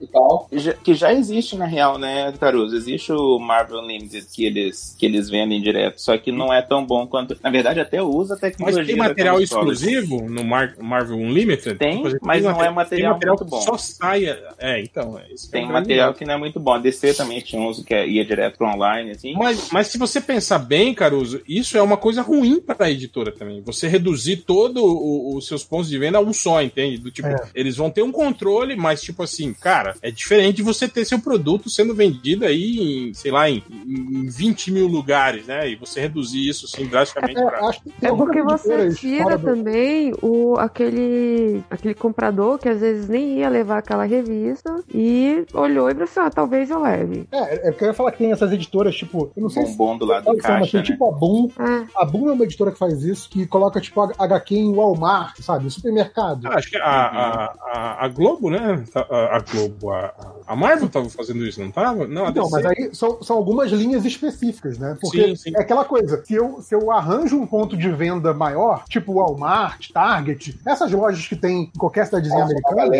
e 0.00 0.06
tal. 0.06 0.48
Já- 0.52 0.72
que 0.74 0.94
já 0.94 1.12
existe 1.12 1.56
na 1.56 1.66
real, 1.66 1.98
né, 1.98 2.32
Caruso? 2.38 2.76
Existe 2.76 3.12
o 3.12 3.38
Marvel 3.38 3.80
Unlimited 3.80 4.26
que 4.32 4.44
eles, 4.44 4.94
que 4.98 5.06
eles 5.06 5.28
vendem 5.28 5.60
direto, 5.60 6.00
só 6.00 6.16
que 6.16 6.30
não 6.32 6.52
é 6.52 6.62
tão 6.62 6.77
bom 6.84 7.06
quanto. 7.06 7.36
Na 7.42 7.50
verdade, 7.50 7.80
até 7.80 8.02
usa 8.02 8.34
a 8.34 8.36
Mas 8.36 8.40
tecnologia. 8.40 8.84
tem 8.86 8.96
material 8.96 9.40
exclusivo 9.40 10.28
no 10.28 10.44
Mar- 10.44 10.76
Marvel 10.80 11.16
Unlimited? 11.16 11.76
Tem, 11.78 12.02
Tipo, 12.02 12.18
mas 12.26 12.42
não 12.42 12.50
é 12.52 12.64
tem 12.66 12.72
material 12.74 13.12
material 13.14 13.36
muito 13.38 13.50
bom. 13.50 13.60
Só 13.60 13.76
saia. 13.76 14.38
É, 14.58 14.80
então. 14.80 15.18
É, 15.18 15.22
é 15.22 15.26
Tem 15.50 15.62
grande 15.62 15.72
material 15.72 16.14
que 16.14 16.24
não 16.24 16.34
é 16.34 16.36
muito 16.38 16.60
bom. 16.60 16.72
A 16.74 16.78
DC 16.78 17.14
também 17.14 17.40
tinha 17.40 17.60
uns 17.60 17.82
que 17.82 17.94
ia 18.06 18.24
direto 18.24 18.56
pro 18.58 18.66
online, 18.68 19.10
assim. 19.12 19.34
Mas, 19.34 19.70
mas 19.70 19.86
se 19.88 19.98
você 19.98 20.20
pensar 20.20 20.58
bem, 20.58 20.94
Caruso, 20.94 21.40
isso 21.48 21.76
é 21.76 21.82
uma 21.82 21.96
coisa 21.96 22.22
ruim 22.22 22.60
para 22.60 22.86
a 22.86 22.90
editora 22.90 23.32
também. 23.32 23.60
Você 23.62 23.88
reduzir 23.88 24.38
todos 24.38 24.82
os 24.82 25.46
seus 25.46 25.64
pontos 25.64 25.88
de 25.88 25.98
venda 25.98 26.18
a 26.18 26.20
um 26.20 26.32
só, 26.32 26.62
entende? 26.62 26.98
Do 26.98 27.10
tipo, 27.10 27.28
É. 27.28 27.36
eles 27.54 27.76
vão 27.76 27.90
ter 27.90 28.02
um 28.02 28.12
controle, 28.12 28.76
mas 28.76 29.00
tipo 29.02 29.22
assim, 29.22 29.52
cara, 29.52 29.94
é 30.02 30.10
diferente 30.10 30.56
de 30.56 30.62
você 30.62 30.86
ter 30.88 31.04
seu 31.04 31.18
produto 31.18 31.68
sendo 31.70 31.94
vendido 31.94 32.44
aí 32.44 32.78
em, 33.08 33.14
sei 33.14 33.30
lá, 33.30 33.48
em, 33.50 33.62
em 33.86 34.28
20 34.28 34.70
mil 34.70 34.86
lugares, 34.86 35.46
né? 35.46 35.68
E 35.70 35.76
você 35.76 36.00
reduzir 36.00 36.46
isso 36.48 36.67
assim 36.74 36.86
drasticamente 36.86 37.38
É, 37.40 37.44
pra. 37.46 37.60
acho 37.68 37.82
que 37.82 37.90
tem 37.90 38.10
É 38.10 38.14
porque 38.14 38.42
você 38.42 38.90
tira 38.94 39.38
também 39.38 40.12
o, 40.22 40.56
aquele, 40.58 41.62
aquele 41.70 41.94
comprador 41.94 42.58
que 42.58 42.68
às 42.68 42.80
vezes 42.80 43.08
nem 43.08 43.38
ia 43.38 43.48
levar 43.48 43.78
aquela 43.78 44.04
revista 44.04 44.82
e 44.92 45.44
olhou 45.54 45.88
e 45.88 45.92
falou 45.92 46.04
assim: 46.04 46.20
ah, 46.20 46.30
talvez 46.30 46.70
eu 46.70 46.80
leve. 46.80 47.28
É, 47.32 47.68
é 47.68 47.70
porque 47.70 47.84
eu 47.84 47.88
ia 47.88 47.94
falar 47.94 48.12
que 48.12 48.18
tem 48.18 48.32
essas 48.32 48.52
editoras, 48.52 48.94
tipo, 48.94 49.30
eu 49.36 49.42
não 49.42 49.48
sei 49.50 49.64
se 49.66 49.76
Bombom 49.76 49.98
do 49.98 50.04
lado 50.06 50.24
do 50.24 50.32
mas 50.32 50.42
caixa, 50.42 50.70
tem 50.72 50.80
né? 50.80 50.86
tipo 50.86 51.08
a 51.08 51.12
Boom. 51.12 51.50
É. 51.58 51.86
A 51.96 52.04
Boom 52.04 52.28
é 52.30 52.32
uma 52.32 52.44
editora 52.44 52.70
que 52.72 52.78
faz 52.78 53.02
isso, 53.02 53.28
que 53.30 53.46
coloca 53.46 53.80
tipo 53.80 54.00
HQ 54.00 54.54
em 54.56 54.74
Walmart, 54.74 55.40
sabe? 55.40 55.70
Supermercado. 55.70 56.46
Ah, 56.46 56.54
acho 56.56 56.70
que 56.70 56.76
a, 56.76 56.82
a, 56.82 57.54
a, 57.72 58.04
a 58.04 58.08
Globo, 58.08 58.50
né? 58.50 58.84
Tá- 58.92 59.06
A, 59.10 59.36
a 59.36 59.40
Globo, 59.40 59.90
a, 59.90 60.12
a 60.46 60.56
Marvel 60.56 60.88
tava 60.88 61.08
fazendo 61.08 61.44
isso, 61.46 61.60
não 61.62 61.70
tava? 61.70 62.06
Não, 62.06 62.26
a 62.26 62.30
DC. 62.30 62.48
mas 62.50 62.66
aí 62.66 62.90
são, 62.94 63.22
são 63.22 63.36
algumas 63.36 63.70
linhas 63.70 64.04
específicas, 64.04 64.78
né? 64.78 64.96
Porque 65.00 65.28
Sim, 65.28 65.36
sim. 65.36 65.52
é 65.56 65.60
aquela 65.60 65.84
coisa, 65.84 66.22
se 66.24 66.34
eu, 66.34 66.57
se 66.60 66.74
eu 66.74 66.90
arranjo 66.90 67.36
um 67.38 67.46
ponto 67.46 67.76
de 67.76 67.90
venda 67.90 68.32
maior, 68.34 68.84
tipo 68.88 69.14
Walmart, 69.14 69.90
Target, 69.92 70.58
essas 70.66 70.90
lojas 70.92 71.26
que 71.26 71.36
tem 71.36 71.62
em 71.74 71.78
qualquer 71.78 72.06
cidadezinha 72.06 72.42
A 72.42 72.44
americana, 72.44 72.96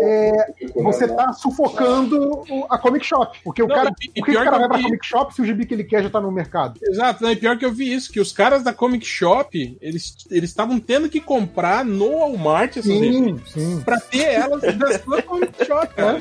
é, 0.00 0.46
você 0.82 1.06
né, 1.06 1.14
tá 1.14 1.32
sufocando 1.32 2.42
o- 2.48 2.66
a 2.70 2.78
Comic 2.78 3.04
Shop. 3.06 3.38
Porque 3.44 3.62
o 3.62 3.66
Não, 3.66 3.74
cara, 3.74 3.90
e- 4.00 4.20
por 4.20 4.26
que 4.26 4.30
o 4.32 4.34
cara 4.34 4.50
que 4.52 4.58
vai 4.58 4.68
pra 4.68 4.76
vi- 4.78 4.84
Comic 4.84 5.06
Shop 5.06 5.34
se 5.34 5.42
o 5.42 5.44
gibi 5.44 5.66
que 5.66 5.74
ele 5.74 5.84
quer 5.84 6.02
já 6.02 6.10
tá 6.10 6.20
no 6.20 6.30
mercado? 6.30 6.78
Exato, 6.82 7.24
né? 7.24 7.32
E 7.32 7.36
pior 7.36 7.56
que 7.58 7.64
eu 7.64 7.72
vi 7.72 7.92
isso, 7.92 8.12
que 8.12 8.20
os 8.20 8.32
caras 8.32 8.62
da 8.62 8.72
Comic 8.72 9.04
Shop, 9.06 9.78
eles 9.80 10.14
eles 10.30 10.50
estavam 10.50 10.78
tendo 10.80 11.08
que 11.08 11.20
comprar 11.20 11.84
no 11.84 12.10
Walmart 12.18 12.76
essas 12.76 12.86
revistas 12.86 13.52
Sim, 13.52 13.76
sim. 13.76 13.80
pra 13.82 14.00
ter 14.00 14.24
elas 14.24 14.60
da 14.76 14.98
sua 14.98 15.22
Comic 15.22 15.64
Shop, 15.64 15.88
cara. 15.94 16.20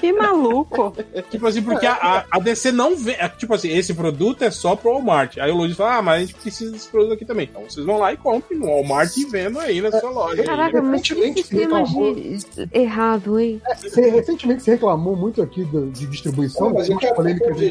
Que 0.00 0.12
maluco. 0.12 0.94
Tipo 1.30 1.46
assim, 1.46 1.62
porque 1.62 1.86
a, 1.86 2.24
a- 2.30 2.38
DC 2.38 2.70
não 2.72 2.96
vê. 2.96 3.12
é, 3.12 3.28
Tipo 3.28 3.54
assim, 3.54 3.68
esse 3.68 3.94
produto 3.94 4.42
é 4.42 4.50
só 4.50 4.76
pro 4.76 4.90
Walmart. 4.92 5.38
Aí 5.38 5.50
o 5.50 5.56
Lojista 5.56 5.82
fala, 5.84 5.96
ah, 5.98 6.02
mas 6.02 6.13
a 6.14 6.20
gente 6.20 6.34
precisa 6.34 6.70
desse 6.72 6.88
produto 6.88 7.12
aqui 7.14 7.24
também. 7.24 7.48
Então 7.50 7.62
vocês 7.68 7.84
vão 7.84 7.98
lá 7.98 8.12
e 8.12 8.16
comprem 8.16 8.58
no 8.58 8.66
Walmart 8.66 9.16
e 9.16 9.24
vendam 9.26 9.60
aí 9.60 9.80
na 9.80 9.90
sua 9.90 10.10
loja. 10.10 10.40
aí. 10.42 10.46
Caraca, 10.46 10.82
mas 10.82 11.02
que 11.02 11.08
Recentemente 11.14 11.40
sistema 11.42 11.78
reclamou- 11.78 12.14
de 12.14 12.68
errado, 12.72 13.38
hein? 13.40 13.60
Você- 13.82 14.08
recentemente 14.10 14.62
se 14.62 14.70
reclamou 14.70 15.16
muito 15.16 15.42
aqui 15.42 15.64
do- 15.64 15.90
de 15.90 16.06
distribuição, 16.06 16.72
mas 16.72 16.86
de 16.86 16.94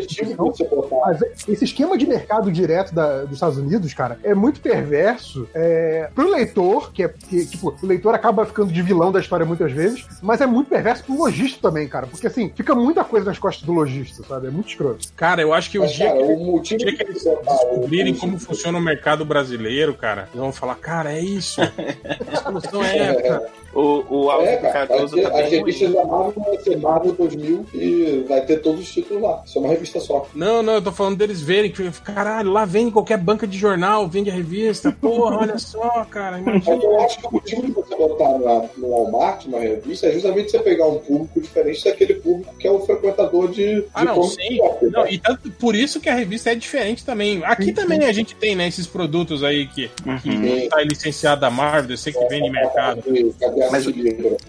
distribuição. 0.06 0.52
que 0.52 0.58
você 0.58 0.64
botar. 0.66 0.96
Mas 1.06 1.20
esse 1.48 1.66
esquema 1.66 1.98
de 1.98 2.06
mercado 2.08 2.52
direto 2.52 2.94
da- 2.94 3.24
dos 3.24 3.34
Estados 3.34 3.58
Unidos, 3.58 3.94
cara, 3.94 4.20
é 4.24 4.34
muito 4.34 4.60
perverso 4.62 5.48
é, 5.54 6.10
pro 6.14 6.30
leitor, 6.30 6.92
que 6.92 7.04
é 7.04 7.08
que, 7.10 7.46
tipo, 7.46 7.74
o 7.82 7.86
leitor 7.86 8.14
acaba 8.16 8.46
ficando 8.46 8.72
de 8.72 8.82
vilão 8.82 9.12
da 9.12 9.20
história 9.20 9.46
muitas 9.46 9.72
vezes, 9.72 10.06
mas 10.22 10.42
é 10.42 10.46
muito 10.46 10.70
perverso 10.70 11.04
pro 11.04 11.18
lojista 11.18 11.60
também, 11.62 11.88
cara. 11.88 12.08
Porque 12.08 12.28
assim, 12.28 12.52
fica 12.56 12.74
muita 12.76 13.04
coisa 13.04 13.26
nas 13.26 13.40
costas 13.40 13.64
do 13.66 13.72
lojista, 13.74 14.24
sabe? 14.28 14.48
É 14.48 14.52
muito 14.52 14.70
escroto. 14.70 15.08
Cara, 15.16 15.42
eu 15.42 15.54
acho 15.54 15.70
que 15.70 15.78
o 15.78 15.82
Mas, 15.82 15.92
dia 15.94 16.08
cara, 16.08 16.18
que, 16.20 16.34
o 16.34 16.60
dia 16.62 16.78
que 16.78 16.92
que 16.94 17.04
eles 17.04 17.24
descobrirem 17.24 18.14
o- 18.14 18.18
como 18.34 18.40
funciona 18.40 18.78
o 18.78 18.82
mercado 18.82 19.24
brasileiro, 19.24 19.94
cara, 19.94 20.24
eles 20.32 20.42
vão 20.42 20.52
falar, 20.52 20.76
cara, 20.76 21.14
é 21.14 21.22
isso. 21.22 21.62
A 21.62 22.36
solução 22.38 22.84
é 22.84 22.98
essa. 22.98 23.48
O, 23.74 24.04
o 24.10 24.30
Alves 24.30 24.50
É, 24.50 24.58
cara, 24.58 24.88
Cardoso 24.88 25.16
ter, 25.16 25.26
as 25.26 25.50
revistas 25.50 25.88
ruim. 25.90 25.98
da 25.98 26.06
Marvel 26.06 26.44
vai 26.46 26.58
ser 26.60 26.78
Marvel 26.78 27.12
2000 27.14 27.66
e 27.74 28.26
vai 28.28 28.42
ter 28.42 28.58
todos 28.62 28.82
os 28.82 28.92
títulos 28.92 29.24
lá. 29.24 29.42
Isso 29.46 29.58
é 29.58 29.62
uma 29.62 29.70
revista 29.70 30.00
só. 30.00 30.28
Não, 30.36 30.62
não, 30.62 30.74
eu 30.76 30.82
tô 30.82 30.92
falando 30.92 31.18
deles 31.18 31.42
verem 31.42 31.72
que, 31.72 31.90
caralho, 32.02 32.52
lá 32.52 32.66
vende 32.66 32.92
qualquer 32.92 33.18
banca 33.18 33.48
de 33.48 33.58
jornal, 33.58 34.08
vende 34.08 34.30
a 34.30 34.34
revista. 34.34 34.92
Porra, 35.02 35.38
olha 35.40 35.58
só, 35.58 36.06
cara, 36.10 36.40
imagina. 36.40 36.76
eu 36.84 37.02
acho 37.02 37.20
que 37.20 37.28
o 37.28 37.32
motivo 37.34 37.62
de 37.66 37.72
você 37.72 37.96
botar 37.96 38.38
na- 38.40 38.70
no 38.78 38.90
Walmart, 38.90 39.46
uma 39.46 39.60
revista, 39.60 40.08
é 40.08 40.12
justamente 40.12 40.52
você 40.52 40.60
pegar 40.60 40.88
um 40.88 41.00
público 41.00 41.42
diferente 41.42 41.84
daquele 41.84 42.14
público 42.16 42.54
que 42.60 42.68
é 42.68 42.72
o 42.72 42.80
frequentador 42.82 43.50
de, 43.50 43.82
de 43.82 43.86
Ah, 43.94 44.06
não, 44.06 44.22
sim. 44.24 44.58
shop, 44.58 44.86
Não, 44.86 45.04
né? 45.04 45.14
e 45.14 45.18
tanto 45.18 45.50
por 45.52 45.74
isso 45.76 46.00
que 46.00 46.10
a 46.10 46.14
revista 46.16 46.52
é 46.52 46.56
diferente 46.56 47.04
também. 47.04 47.44
Aqui 47.44 47.66
Sim, 47.66 47.74
também 47.74 48.04
a 48.06 48.14
gente 48.14 48.36
tem, 48.36 48.56
né, 48.56 48.68
esses 48.68 48.86
produtos 48.86 49.44
aí 49.44 49.68
que, 49.68 49.90
que 50.22 50.30
Uhum. 50.30 50.70
tá 50.70 50.82
licenciado 50.84 51.42
da 51.42 51.50
Marvel, 51.50 51.92
eu 51.92 51.98
sei 51.98 52.14
que 52.14 52.24
vende 52.28 52.48
em 52.48 52.52
mercado. 52.52 53.02
Cadê 53.40 53.63
Mas-? 53.72 53.86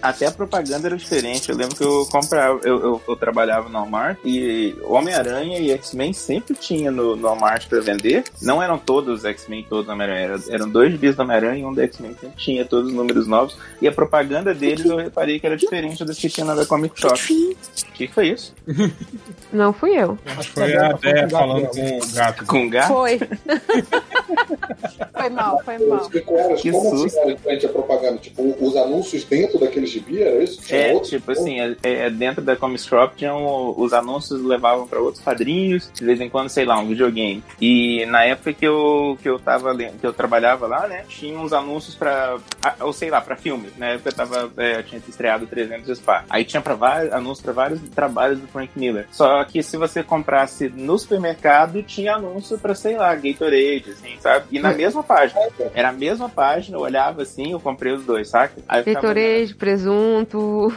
Até 0.02 0.26
a 0.26 0.30
propaganda 0.30 0.88
era 0.88 0.96
diferente. 0.96 1.50
Eu 1.50 1.56
lembro 1.56 1.76
que 1.76 1.84
eu 1.84 2.06
comprava, 2.06 2.60
eu, 2.64 2.80
eu, 2.80 3.02
eu 3.06 3.16
trabalhava 3.16 3.68
no 3.68 3.78
Walmart 3.78 4.18
e 4.24 4.74
Homem-Aranha 4.84 5.58
e 5.58 5.70
X-Men 5.72 6.12
sempre 6.12 6.54
tinha 6.54 6.90
no, 6.90 7.16
no 7.16 7.22
Walmart 7.22 7.68
pra 7.68 7.80
vender. 7.80 8.24
Não 8.40 8.62
eram 8.62 8.78
todos 8.78 9.20
os 9.20 9.24
X-Men, 9.24 9.66
todos 9.68 9.86
do 9.86 9.92
Homem-Aranha. 9.92 10.24
Eram, 10.24 10.42
eram 10.50 10.68
dois 10.68 10.92
gibis 10.92 11.16
do 11.16 11.22
Homem-Aranha 11.22 11.62
e 11.62 11.64
um 11.64 11.72
do 11.72 11.80
X-Men. 11.80 12.16
Sempre 12.20 12.36
tinha 12.36 12.64
todos 12.64 12.90
os 12.90 12.94
números 12.94 13.26
novos. 13.26 13.56
E 13.80 13.88
a 13.88 13.92
propaganda 13.92 14.54
deles 14.54 14.84
eu 14.84 14.96
reparei 14.96 15.38
que 15.38 15.46
era 15.46 15.56
diferente 15.56 16.04
das 16.04 16.18
que 16.18 16.28
tinha 16.28 16.44
na 16.44 16.54
da 16.54 16.66
Comic 16.66 16.98
Shop. 16.98 17.14
O 17.14 17.92
que, 17.92 18.06
que 18.08 18.14
foi 18.14 18.28
isso? 18.28 18.54
Não 19.52 19.72
fui 19.72 19.96
eu. 19.96 20.18
Acho 20.36 20.48
que 20.48 20.54
foi 20.54 20.76
a 20.76 20.92
Dé 20.92 21.28
falando 21.28 21.68
com 21.68 21.98
o 21.98 22.12
gato. 22.12 22.46
Com 22.46 22.68
gato? 22.68 22.88
Foi. 22.88 23.18
foi 25.12 25.30
mal, 25.30 25.62
foi 25.64 25.78
mal. 25.78 26.10
Que 26.56 26.70
como 26.72 26.98
susto. 26.98 27.20
assim 27.20 27.36
frente 27.36 27.66
a 27.66 27.68
propaganda? 27.68 28.18
Tipo, 28.18 28.56
os 28.60 28.76
anúncios 28.76 29.03
dentro 29.28 29.58
daquele 29.58 29.86
gibi, 29.86 30.22
era 30.22 30.42
isso? 30.42 30.60
Tinha 30.62 30.80
É, 30.80 30.92
outros? 30.92 31.10
tipo 31.10 31.30
assim, 31.32 31.60
é, 31.60 31.76
é, 31.82 32.10
dentro 32.10 32.42
da 32.42 32.56
Comic 32.56 32.82
Shop 32.82 33.14
tinham 33.16 33.74
os 33.76 33.92
anúncios 33.92 34.42
levavam 34.42 34.86
pra 34.86 35.00
outros 35.00 35.22
quadrinhos, 35.22 35.90
de 35.92 36.04
vez 36.04 36.20
em 36.20 36.28
quando, 36.28 36.48
sei 36.48 36.64
lá, 36.64 36.78
um 36.78 36.88
videogame. 36.88 37.42
E 37.60 38.04
na 38.06 38.24
época 38.24 38.52
que 38.52 38.66
eu, 38.66 39.18
que 39.22 39.28
eu 39.28 39.38
tava 39.38 39.74
que 39.76 40.06
eu 40.06 40.12
trabalhava 40.12 40.66
lá, 40.66 40.86
né, 40.86 41.04
tinha 41.08 41.38
uns 41.38 41.52
anúncios 41.52 41.94
pra, 41.94 42.38
ah, 42.62 42.74
ou 42.80 42.92
sei 42.92 43.10
lá, 43.10 43.20
pra 43.20 43.36
filmes. 43.36 43.72
Na 43.76 43.86
época 43.88 44.10
eu 44.10 44.14
tava, 44.14 44.52
é, 44.56 44.76
eu 44.78 44.82
tinha 44.82 45.00
estreado 45.08 45.46
300 45.46 45.98
Spa. 45.98 46.24
Aí 46.28 46.44
tinha 46.44 46.60
pra 46.60 46.74
vários, 46.74 47.12
anúncios 47.12 47.40
pra 47.42 47.52
vários 47.52 47.80
trabalhos 47.90 48.38
do 48.40 48.46
Frank 48.48 48.70
Miller. 48.76 49.06
Só 49.12 49.44
que 49.44 49.62
se 49.62 49.76
você 49.76 50.02
comprasse 50.02 50.68
no 50.68 50.98
supermercado, 50.98 51.82
tinha 51.82 52.14
anúncio 52.14 52.58
pra, 52.58 52.74
sei 52.74 52.96
lá, 52.96 53.14
Gatorade, 53.14 53.84
assim, 53.90 54.16
sabe? 54.20 54.46
E 54.50 54.58
na 54.58 54.72
mesma 54.72 55.02
página. 55.02 55.40
Era 55.74 55.88
a 55.90 55.92
mesma 55.92 56.28
página, 56.28 56.76
eu 56.76 56.80
olhava 56.82 57.22
assim, 57.22 57.52
eu 57.52 57.60
comprei 57.60 57.92
os 57.92 58.04
dois, 58.04 58.28
saca? 58.28 58.54
Aí 58.68 58.80
eu 58.80 58.93
ficava 58.94 59.14
Gatorade, 59.14 59.54
presunto, 59.54 60.72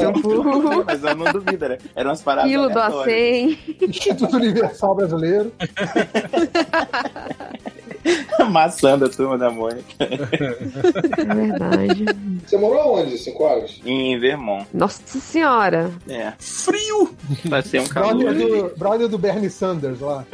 shampoo, 0.00 0.84
mas 0.86 1.04
eu 1.04 1.14
não 1.14 1.32
duvido, 1.32 1.68
né? 1.68 1.78
Eram 1.94 2.10
umas 2.10 2.22
paradas. 2.22 2.50
quilo 2.50 2.68
do. 2.68 2.78
A100. 2.78 3.58
Instituto 3.88 4.36
Universal 4.36 4.94
Brasileiro. 4.94 5.52
Amassando 8.38 9.06
a 9.06 9.08
turma 9.08 9.38
da 9.38 9.50
Mônica. 9.50 9.82
É 10.00 11.34
verdade. 11.34 12.04
Você 12.44 12.56
morou 12.56 12.98
onde, 12.98 13.16
5 13.16 13.42
horas? 13.42 13.80
Em 13.84 14.18
Vermont. 14.18 14.66
Nossa 14.72 15.18
senhora. 15.18 15.90
É. 16.08 16.32
Frio! 16.38 17.14
Vai 17.46 17.62
ser 17.62 17.80
um 17.80 17.86
calor. 17.86 18.14
Brother 18.14 18.48
do, 18.48 18.76
brother 18.76 19.08
do 19.08 19.18
Bernie 19.18 19.50
Sanders 19.50 20.00
lá. 20.00 20.24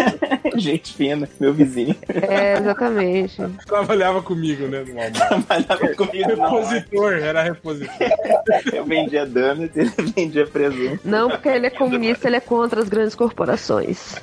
Gente 0.56 0.94
fina, 0.94 1.28
meu 1.38 1.52
vizinho. 1.54 1.96
É, 2.08 2.58
exatamente. 2.58 3.36
Trabalhava 3.66 4.22
comigo, 4.22 4.66
né, 4.66 4.80
no 4.80 4.94
Walmart. 4.94 5.46
Trabalhava 5.46 5.94
comigo, 5.94 6.36
não. 6.36 6.50
Repositor, 6.50 7.12
era 7.12 7.42
repositor. 7.42 8.08
Eu 8.72 8.84
vendia 8.84 9.26
donuts 9.26 9.76
e 9.76 9.80
ele 9.80 9.92
vendia 10.16 10.46
presunto. 10.46 11.00
Não 11.04 11.30
porque 11.30 11.48
ele 11.48 11.66
é 11.66 11.70
comunista, 11.70 12.28
ele 12.28 12.36
é 12.36 12.40
contra 12.40 12.80
as 12.80 12.88
grandes 12.88 13.14
corporações. 13.14 14.16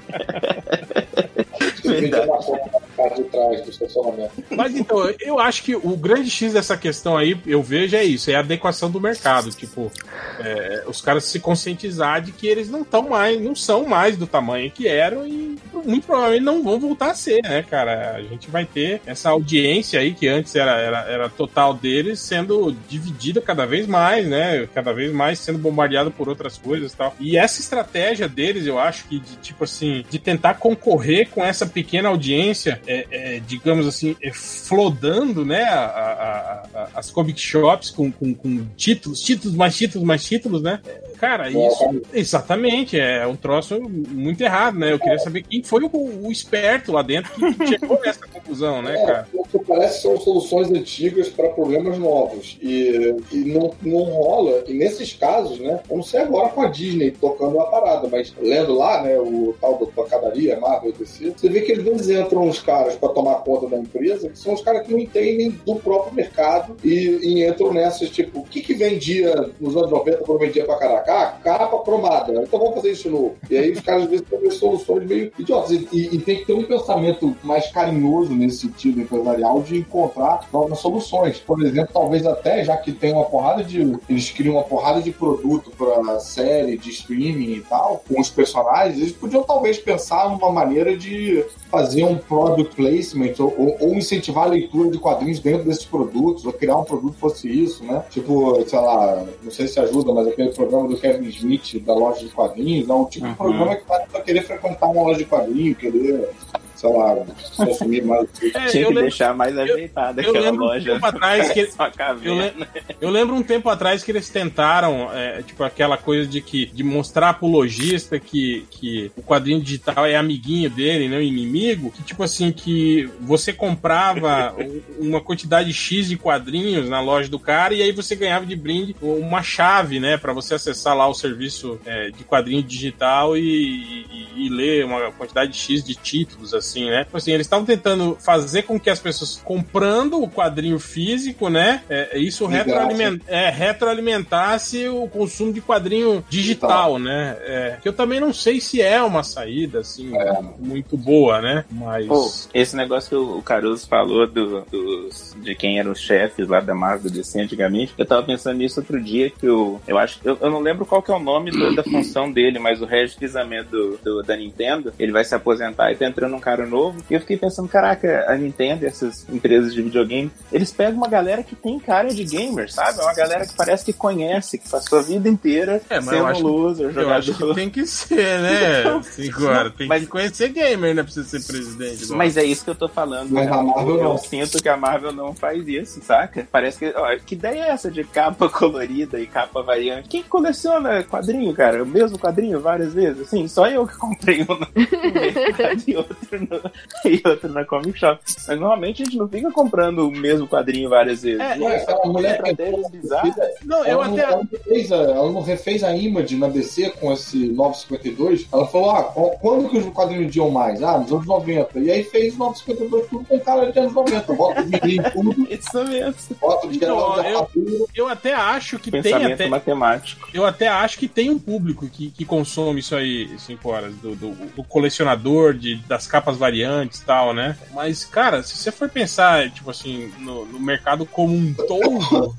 Mas 4.50 4.76
então, 4.76 5.10
eu 5.20 5.40
acho 5.40 5.64
que 5.64 5.76
o 5.76 5.96
grande 5.96 6.30
X 6.30 6.54
dessa 6.54 6.76
questão 6.78 7.18
aí, 7.18 7.38
eu 7.46 7.62
vejo 7.62 7.96
é 7.96 8.04
isso, 8.04 8.32
é 8.32 8.36
a 8.36 8.40
adequação 8.40 8.90
do 8.90 9.00
mercado. 9.00 9.52
Tipo, 9.52 9.92
é, 10.40 10.84
os 10.88 11.02
caras 11.02 11.26
se 11.26 11.40
conscientizar 11.40 12.22
de 12.22 12.32
que 12.32 12.48
eles 12.48 12.70
não 12.70 12.82
estão 12.82 13.10
mais, 13.10 13.42
não 13.42 13.56
são 13.56 13.86
mais 13.86 14.18
do 14.18 14.28
tamanho 14.28 14.72
que 14.72 14.88
eram 14.88 15.28
e 15.28 15.58
muito 15.86 16.06
provavelmente 16.06 16.44
não 16.44 16.64
vão 16.64 16.80
voltar 16.80 17.12
a 17.12 17.16
ser, 17.16 17.42
né, 17.44 17.64
cara? 17.64 18.16
A 18.16 18.22
gente 18.22 18.50
vai 18.50 18.66
ter 18.66 19.02
essa 19.06 19.30
audiência 19.30 20.00
aí 20.00 20.14
que 20.14 20.28
antes 20.28 20.56
era, 20.56 20.78
era, 20.80 21.00
era 21.10 21.30
total 21.30 21.74
deles 21.74 22.20
sendo 22.20 22.76
dividida 22.88 23.42
cada 23.42 23.66
vez 23.66 23.88
mais, 23.88 24.28
né? 24.28 24.68
Cada 24.74 24.94
vez 24.94 25.12
mais 25.12 25.40
sendo 25.40 25.60
bombardeado 25.60 26.12
por 26.12 26.28
outras 26.30 26.58
coisas 26.58 26.94
e 26.94 26.98
tal. 26.98 27.16
E 27.20 27.38
essa 27.38 27.60
estratégia 27.60 28.28
deles, 28.28 28.66
eu 28.66 28.80
acho 28.80 29.06
que 29.06 29.20
de 29.20 29.36
tipo 29.38 29.64
assim, 29.64 30.04
de 30.10 30.20
tentar 30.20 30.56
concorrer 30.56 31.30
com 31.30 31.44
essa 31.44 31.66
pequena 31.66 31.87
audiência, 32.10 32.82
é, 32.86 33.06
é, 33.12 33.40
digamos 33.48 33.88
assim, 33.88 34.16
é, 34.22 34.32
flodando, 34.34 35.46
né, 35.46 35.64
a- 35.64 35.86
a- 35.86 36.64
a- 36.80 36.90
as 36.96 37.10
comic 37.12 37.40
shops 37.40 37.90
com, 37.90 38.12
com, 38.12 38.34
com 38.34 38.66
títulos, 38.76 39.22
títulos, 39.22 39.56
mais 39.56 39.76
títulos, 39.76 40.06
mais 40.08 40.24
títulos, 40.26 40.62
né? 40.62 40.80
É, 40.86 41.08
Cara, 41.18 41.50
isso. 41.50 42.02
Exatamente, 42.14 43.00
é 43.00 43.26
um 43.26 43.36
troço 43.36 43.80
muito 43.90 44.40
errado, 44.42 44.78
né? 44.78 44.92
Eu 44.92 45.00
queria 45.00 45.18
saber 45.18 45.42
quem 45.44 45.64
foi 45.64 45.84
o, 45.84 45.90
o 46.28 46.32
esperto 46.32 46.92
lá 46.92 47.02
dentro 47.02 47.32
que 47.56 47.68
chegou 47.68 48.00
nessa 48.06 48.28
conclusão, 48.28 48.82
né, 48.84 49.02
É, 49.02 49.06
cara? 49.06 49.28
o 49.34 49.44
que 49.48 49.58
parece 49.60 50.02
são 50.04 50.20
soluções 50.20 50.70
antigas 50.70 51.28
para 51.30 51.50
problemas 51.50 51.98
novos. 51.98 52.58
E, 52.62 53.16
e 53.32 53.38
não, 53.46 53.74
não 53.82 54.04
rola. 54.04 54.64
E 54.68 54.74
nesses 54.74 55.14
casos, 55.14 55.58
né? 55.60 55.80
Eu 55.90 55.98
não 55.98 56.04
sei 56.04 56.20
agora 56.22 56.50
com 56.50 56.62
a 56.62 56.68
Disney 56.68 57.10
tocando 57.12 57.60
a 57.62 57.66
parada, 57.66 58.08
mas 58.12 58.34
lendo 58.40 58.76
lá, 58.76 59.02
né? 59.02 59.18
O 59.18 59.56
tal 59.60 59.78
do 59.78 59.88
pancadaria, 59.88 60.60
Marvel 60.60 60.92
DC, 60.94 61.34
você 61.36 61.50
vê 61.50 61.62
que 61.62 61.74
vezes 61.84 62.10
entram 62.10 62.42
uns 62.44 62.60
caras 62.60 62.96
para 62.96 63.10
tomar 63.10 63.36
conta 63.36 63.68
da 63.68 63.78
empresa, 63.78 64.30
que 64.30 64.38
são 64.38 64.54
os 64.54 64.62
caras 64.62 64.86
que 64.86 64.92
não 64.92 65.00
entendem 65.00 65.50
do 65.66 65.76
próprio 65.76 66.14
mercado 66.14 66.76
e, 66.84 67.20
e 67.22 67.48
entram 67.48 67.74
nessas, 67.74 68.10
tipo, 68.10 68.40
o 68.40 68.44
que, 68.44 68.62
que 68.62 68.74
vendia 68.74 69.50
nos 69.60 69.76
anos 69.76 69.92
90 69.92 70.18
quando 70.20 70.40
vendia 70.40 70.66
pra 70.66 70.76
caraca? 70.78 71.14
Ah, 71.14 71.26
capa 71.44 71.80
cromada. 71.84 72.34
Então 72.44 72.60
vamos 72.60 72.76
fazer 72.76 72.92
isso 72.92 73.10
novo. 73.10 73.36
E 73.50 73.58
aí 73.58 73.72
os 73.72 73.80
caras 73.82 74.04
às 74.04 74.10
vezes 74.10 74.26
têm 74.30 74.52
soluções 74.52 75.06
meio 75.06 75.32
idiotas. 75.38 75.72
E, 75.72 75.88
e- 75.94 76.16
e 76.16 76.20
tem 76.20 76.38
que 76.38 76.46
ter 76.46 76.54
um 76.54 76.64
pensamento 76.64 77.36
mais 77.44 77.72
carinhoso 77.72 78.34
nesse 78.34 78.58
sentido 78.60 79.02
empresarial 79.02 79.62
de 79.62 79.78
encontrar 79.78 80.48
novas 80.54 80.80
soluções. 80.80 81.38
Por 81.40 81.64
exemplo, 81.64 81.90
talvez 81.94 82.26
até, 82.26 82.64
já 82.64 82.76
que 82.78 82.92
tem 82.92 83.14
uma 83.14 83.26
porrada 83.26 83.64
de. 83.64 83.98
Eles 84.10 84.30
criam 84.32 84.56
uma 84.56 84.64
porrada 84.64 85.02
de 85.02 85.12
produto 85.12 85.72
para 85.78 86.20
série, 86.20 86.78
de 86.78 86.90
streaming 86.90 87.54
e 87.54 87.62
tal, 87.62 88.04
com 88.08 88.20
os 88.20 88.30
personagens, 88.30 88.98
eles 89.00 89.12
podiam 89.12 89.44
talvez 89.44 89.78
pensar 89.78 90.30
numa 90.30 90.52
maneira 90.52 90.96
de 90.96 91.44
fazer 91.70 92.04
um 92.04 92.18
product 92.18 92.76
placement 92.76 93.34
ou, 93.40 93.76
ou- 93.80 93.94
incentivar 93.96 94.46
a 94.46 94.48
leitura 94.48 94.90
de 94.90 94.98
quadrinhos 94.98 95.40
dentro 95.40 95.64
desses 95.66 95.86
produtos, 95.86 96.46
ou 96.46 96.54
criar 96.54 96.78
um 96.78 96.84
produto 96.84 97.14
que 97.14 97.20
fosse 97.20 97.48
isso, 97.50 97.84
né? 97.84 98.04
Tipo, 98.10 98.64
sei 98.68 98.80
lá, 98.80 99.26
não 99.44 99.52
sei 99.52 99.68
se 99.68 99.80
ajuda, 99.80 100.14
mas 100.14 100.28
aquele 100.28 100.50
programa 100.50 100.88
do 100.88 100.98
Kevin 100.98 101.28
Smith 101.30 101.80
da 101.84 101.94
loja 101.94 102.20
de 102.26 102.30
quadrinhos, 102.32 102.88
não, 102.88 103.02
o 103.04 103.06
tipo 103.06 103.26
de 103.26 103.32
Uhum. 103.32 103.36
programa 103.38 103.76
que 103.76 103.88
vai 103.88 104.06
vai 104.12 104.22
querer 104.24 104.44
frequentar 104.44 104.88
uma 104.88 105.04
loja 105.04 105.18
de 105.20 105.26
quadrinhos, 105.26 105.78
querer, 105.78 106.30
sei 106.78 106.90
lá, 106.90 107.16
consumir 107.56 108.04
mais. 108.04 108.28
É, 108.42 108.50
Tinha 108.50 108.68
que 108.72 108.78
lembro- 108.80 109.02
deixar 109.02 109.34
mais 109.36 109.58
ajeitada 109.58 110.22
eu 110.22 110.30
aquela 110.30 110.46
lembro 110.46 110.64
um 110.64 110.68
loja. 110.68 110.94
tempo 110.94 111.06
atrás 111.06 111.52
que- 111.52 111.68
Só 111.72 111.90
caverna. 111.92 112.26
Eu, 112.26 112.36
le- 112.36 112.68
eu 113.02 113.10
lembro 113.10 113.36
um 113.36 113.44
tempo 113.44 113.68
atrás 113.70 114.04
que 114.04 114.12
eles 114.12 114.30
tentaram, 114.30 115.12
é, 115.14 115.42
tipo, 115.42 115.64
aquela 115.64 115.98
coisa 115.98 116.28
de 116.28 116.40
que 116.42 116.66
de 116.68 116.84
mostrar 116.84 117.34
pro 117.34 117.48
lojista 117.48 118.20
que, 118.20 118.66
que 118.70 119.12
o 119.18 119.22
quadrinho 119.22 119.62
digital 119.62 120.06
é 120.06 120.16
amiguinho 120.16 120.70
dele, 120.70 121.08
não 121.10 121.22
inimigo. 121.22 121.92
Que, 121.92 122.04
tipo 122.04 122.22
assim, 122.24 122.52
que 122.52 123.10
você 123.22 123.52
comprava 123.52 124.54
um- 125.00 125.08
uma 125.08 125.22
quantidade 125.22 125.74
X 125.74 126.08
de 126.08 126.18
quadrinhos 126.18 126.90
na 126.90 127.02
loja 127.02 127.30
do 127.30 127.40
cara 127.40 127.74
e 127.74 127.82
aí 127.82 127.92
você 127.92 128.16
ganhava 128.16 128.46
de 128.46 128.56
brinde 128.56 128.96
uma 129.02 129.42
chave, 129.44 130.00
né, 130.00 130.18
Pra 130.18 130.34
você 130.34 130.56
acessar 130.56 130.96
lá 130.96 131.08
o 131.08 131.14
serviço 131.14 131.80
é, 131.86 132.10
de 132.12 132.24
quadrinho 132.24 132.62
digital 132.62 133.38
e, 133.38 133.42
e- 133.42 134.46
e 134.46 134.50
ler 134.50 134.86
uma 134.86 135.12
quantidade 135.12 135.56
X 135.58 135.84
de 135.84 135.96
títulos, 135.96 136.54
assim, 136.54 136.67
né? 136.76 137.04
Tipo 137.06 137.18
assim, 137.18 137.32
eles 137.32 137.46
estavam 137.46 137.66
tentando 137.66 138.18
fazer 138.20 138.64
com 138.64 138.80
que 138.80 138.90
as 138.90 139.00
pessoas 139.00 139.42
comprando 139.44 140.22
o 140.22 140.28
quadrinho 140.30 140.80
físico, 140.80 141.50
né? 141.50 141.82
é, 141.90 142.18
isso 142.18 142.46
De 142.48 142.52
graça. 142.54 142.66
retroaliment, 142.70 143.20
é, 143.28 143.50
retroalimentasse 143.50 144.88
o 144.88 145.08
consumo 145.08 145.52
de 145.54 145.62
quadrinho 145.62 146.24
digital, 146.30 147.00
né? 147.00 147.38
É, 147.42 147.78
que 147.82 147.88
eu 147.88 147.94
também 147.94 148.20
não 148.20 148.34
sei 148.34 148.60
se 148.60 148.82
é 148.82 149.02
uma 149.02 149.24
saída, 149.24 149.80
assim, 149.80 150.16
É. 150.16 150.40
muito 150.60 150.98
boa, 150.98 151.42
né? 151.42 151.66
Mas. 151.72 152.06
Pô, 152.08 152.32
esse 152.54 152.76
negócio 152.76 153.10
que 153.10 153.16
o 153.16 153.42
Caruso 153.42 153.88
falou 153.88 154.28
do, 154.28 154.62
dos, 154.62 155.36
de 155.42 155.56
quem 155.56 155.80
eram 155.80 155.92
os 155.92 156.00
chefes 156.00 156.48
lá 156.48 156.60
da 156.60 156.74
Marvel 156.76 157.12
DC 157.12 157.40
antigamente, 157.42 157.94
eu 157.98 158.06
tava 158.06 158.24
pensando 158.24 158.58
nisso 158.58 158.80
outro 158.80 159.02
dia 159.02 159.30
que 159.30 159.46
eu, 159.46 159.82
eu 159.88 159.98
acho 159.98 160.20
eu, 160.24 160.38
eu 160.42 160.50
não 160.50 160.60
lembro 160.60 160.86
qual 160.86 161.02
que 161.02 161.12
é 161.12 161.16
o 161.16 161.20
nome 161.20 161.52
do- 161.52 161.76
da 161.76 161.84
função 161.84 162.32
dele, 162.32 162.60
mas 162.60 162.82
o 162.82 162.86
Regis 162.86 163.16
Fizamento 163.16 163.70
do, 163.70 163.98
do- 163.98 164.24
da 164.24 164.36
Nintendo, 164.36 164.94
ele 165.00 165.12
vai 165.12 165.24
se 165.24 165.34
aposentar 165.36 165.92
e 165.92 165.96
tá 165.96 166.06
entrando 166.06 166.36
um 166.36 166.40
cara 166.40 166.57
novo. 166.66 166.98
E 167.10 167.14
eu 167.14 167.20
fiquei 167.20 167.38
pensando, 167.38 167.68
caraca, 167.68 168.26
a 168.28 168.36
Nintendo 168.36 168.84
e 168.84 168.88
essas 168.88 169.28
empresas 169.30 169.74
de 169.74 169.82
videogame, 169.82 170.32
eles 170.52 170.72
pegam 170.72 170.98
uma 170.98 171.08
galera 171.08 171.44
que 171.44 171.56
tem 171.56 171.80
cara 171.80 172.10
de 172.10 172.24
gamer, 172.24 172.72
sabe? 172.72 173.00
É 173.00 173.04
uma 173.04 173.14
galera 173.14 173.46
que 173.46 173.54
parece 173.54 173.86
que 173.86 173.94
conhece, 173.94 174.58
que 174.58 174.70
passou 174.70 175.00
a 175.00 175.02
vida 175.02 175.28
inteira 175.30 175.82
É, 175.90 176.00
mas 176.00 176.08
eu 176.08 176.14
sendo 176.14 176.26
acho 176.28 176.42
que- 176.42 176.48
loser, 176.48 176.98
Eu 176.98 177.10
acho 177.14 177.28
que 177.28 177.34
jogador. 177.40 177.56
tem 177.56 177.70
que 177.70 177.86
ser, 177.86 178.40
né? 178.42 178.82
Então, 178.88 179.02
agora, 179.36 179.70
tem 179.70 179.88
mas- 179.88 180.02
que 180.04 180.08
conhecer 180.08 180.50
gamer, 180.50 180.96
né? 180.96 181.04
Pra 181.04 181.12
você 181.12 181.24
ser 181.24 181.44
presidente. 181.46 182.12
Mas 182.14 182.38
é 182.38 182.44
isso 182.44 182.64
que 182.64 182.70
eu 182.70 182.76
tô 182.76 182.88
falando. 182.88 183.30
Mas 183.32 183.48
a 183.52 183.62
Marvel 183.62 183.98
eu, 183.98 184.04
não. 184.04 184.18
sinto 184.18 184.62
que 184.62 184.70
a 184.70 184.78
Marvel 184.78 185.12
não 185.12 185.34
faz 185.34 185.68
isso, 185.68 186.02
saca? 186.04 186.48
Parece 186.52 186.80
que. 186.80 186.94
Ó, 186.98 187.18
que 187.26 187.36
ideia 187.36 187.64
é 187.66 187.70
essa 187.70 187.90
de 187.92 188.04
capa 188.04 188.48
colorida 188.50 189.20
e 189.20 189.28
capa 189.28 189.62
variante? 189.62 190.08
Quem 190.10 190.24
coleciona 190.24 191.04
quadrinho, 191.04 191.54
cara? 191.54 191.84
O 191.84 191.86
mesmo 191.86 192.18
quadrinho 192.18 192.60
várias 192.60 192.94
vezes? 192.94 193.22
Assim, 193.28 193.48
só 193.48 193.68
eu 193.68 193.86
que 193.88 193.98
comprei 193.98 194.42
um 194.44 194.46
no 194.56 194.68
mercado 195.14 195.84
e 195.88 195.96
outro, 195.96 196.47
e 197.06 197.22
outro 197.28 197.50
na 197.52 197.66
Comic 197.66 197.98
Shop. 198.00 198.20
Mas 198.26 198.60
normalmente 198.60 199.02
a 199.02 199.06
gente 199.06 199.18
não 199.18 199.28
fica 199.28 199.52
comprando 199.52 200.08
o 200.08 200.12
mesmo 200.12 200.48
quadrinho 200.48 200.90
várias 200.90 201.24
vezes. 201.24 201.40
É, 201.40 201.58
Ué, 201.60 201.76
aquela 201.78 202.06
mulher 202.06 202.42
que 202.42 202.50
estratégias 202.50 202.92
bizarras. 202.92 203.36
Não, 203.66 203.80
eu 203.80 203.86
ela, 203.86 204.08
não, 204.08 204.14
até. 204.14 204.24
ela, 204.24 204.38
não 204.38 204.48
refez 204.52 204.92
a, 204.92 204.96
ela 204.96 205.32
não 205.32 205.42
refez 205.42 205.84
a 205.84 205.96
Image 205.96 206.36
na 206.38 206.48
DC 206.48 206.90
com 206.92 207.12
esse 207.14 207.48
952. 207.50 208.48
Ela 208.52 208.68
falou: 208.68 208.92
ah, 208.92 209.04
qu- 209.04 209.38
quando 209.40 209.70
que 209.70 209.78
os 209.78 209.86
quadrinhos 209.94 210.32
diam 210.32 210.50
mais? 210.50 210.82
Ah, 210.84 210.98
nos 211.00 211.12
anos 211.12 211.26
90. 211.26 211.80
E 211.80 211.92
aí 211.92 212.04
fez 212.04 212.38
952 212.38 213.08
tudo 213.10 213.26
com 213.26 213.40
cara 213.40 213.72
de 213.72 213.80
anos 213.80 213.94
90. 213.94 214.34
Bota 214.34 214.62
o 214.62 215.12
tudo, 215.12 215.48
Isso 215.52 215.84
mesmo. 215.84 216.16
bota 216.40 216.68
o 216.68 216.70
de 216.70 216.78
Então, 216.78 217.22
de 217.22 217.30
eu-. 217.60 217.88
Eu 217.96 218.08
até 218.08 218.34
acho 218.34 218.78
que 218.80 218.92
tem 218.92 219.02
Pensamento 219.02 219.34
até. 219.34 219.48
matemático. 219.48 220.28
Eu 220.34 220.46
até 220.46 220.68
acho 220.68 220.98
que 220.98 221.08
tem 221.08 221.30
um 221.30 221.40
público 221.40 221.88
que, 221.88 222.12
que 222.12 222.26
consome 222.26 222.80
isso 222.80 222.96
aí, 222.96 223.30
5 223.40 223.70
horas, 223.70 223.96
do, 223.96 224.16
do, 224.16 224.32
do 224.56 224.64
colecionador, 224.64 225.54
de, 225.54 225.76
das 225.88 226.08
capas 226.08 226.37
variantes 226.38 227.00
e 227.00 227.06
tal, 227.06 227.34
né? 227.34 227.58
Mas, 227.74 228.06
cara, 228.06 228.42
se 228.44 228.56
você 228.58 228.72
for 228.72 228.90
pensar, 228.90 229.50
tipo 229.52 229.70
assim, 229.70 230.12
no, 230.20 230.46
no 230.46 230.60
mercado 230.60 231.06
como 231.06 231.34
um 231.36 231.54
todo, 231.54 232.36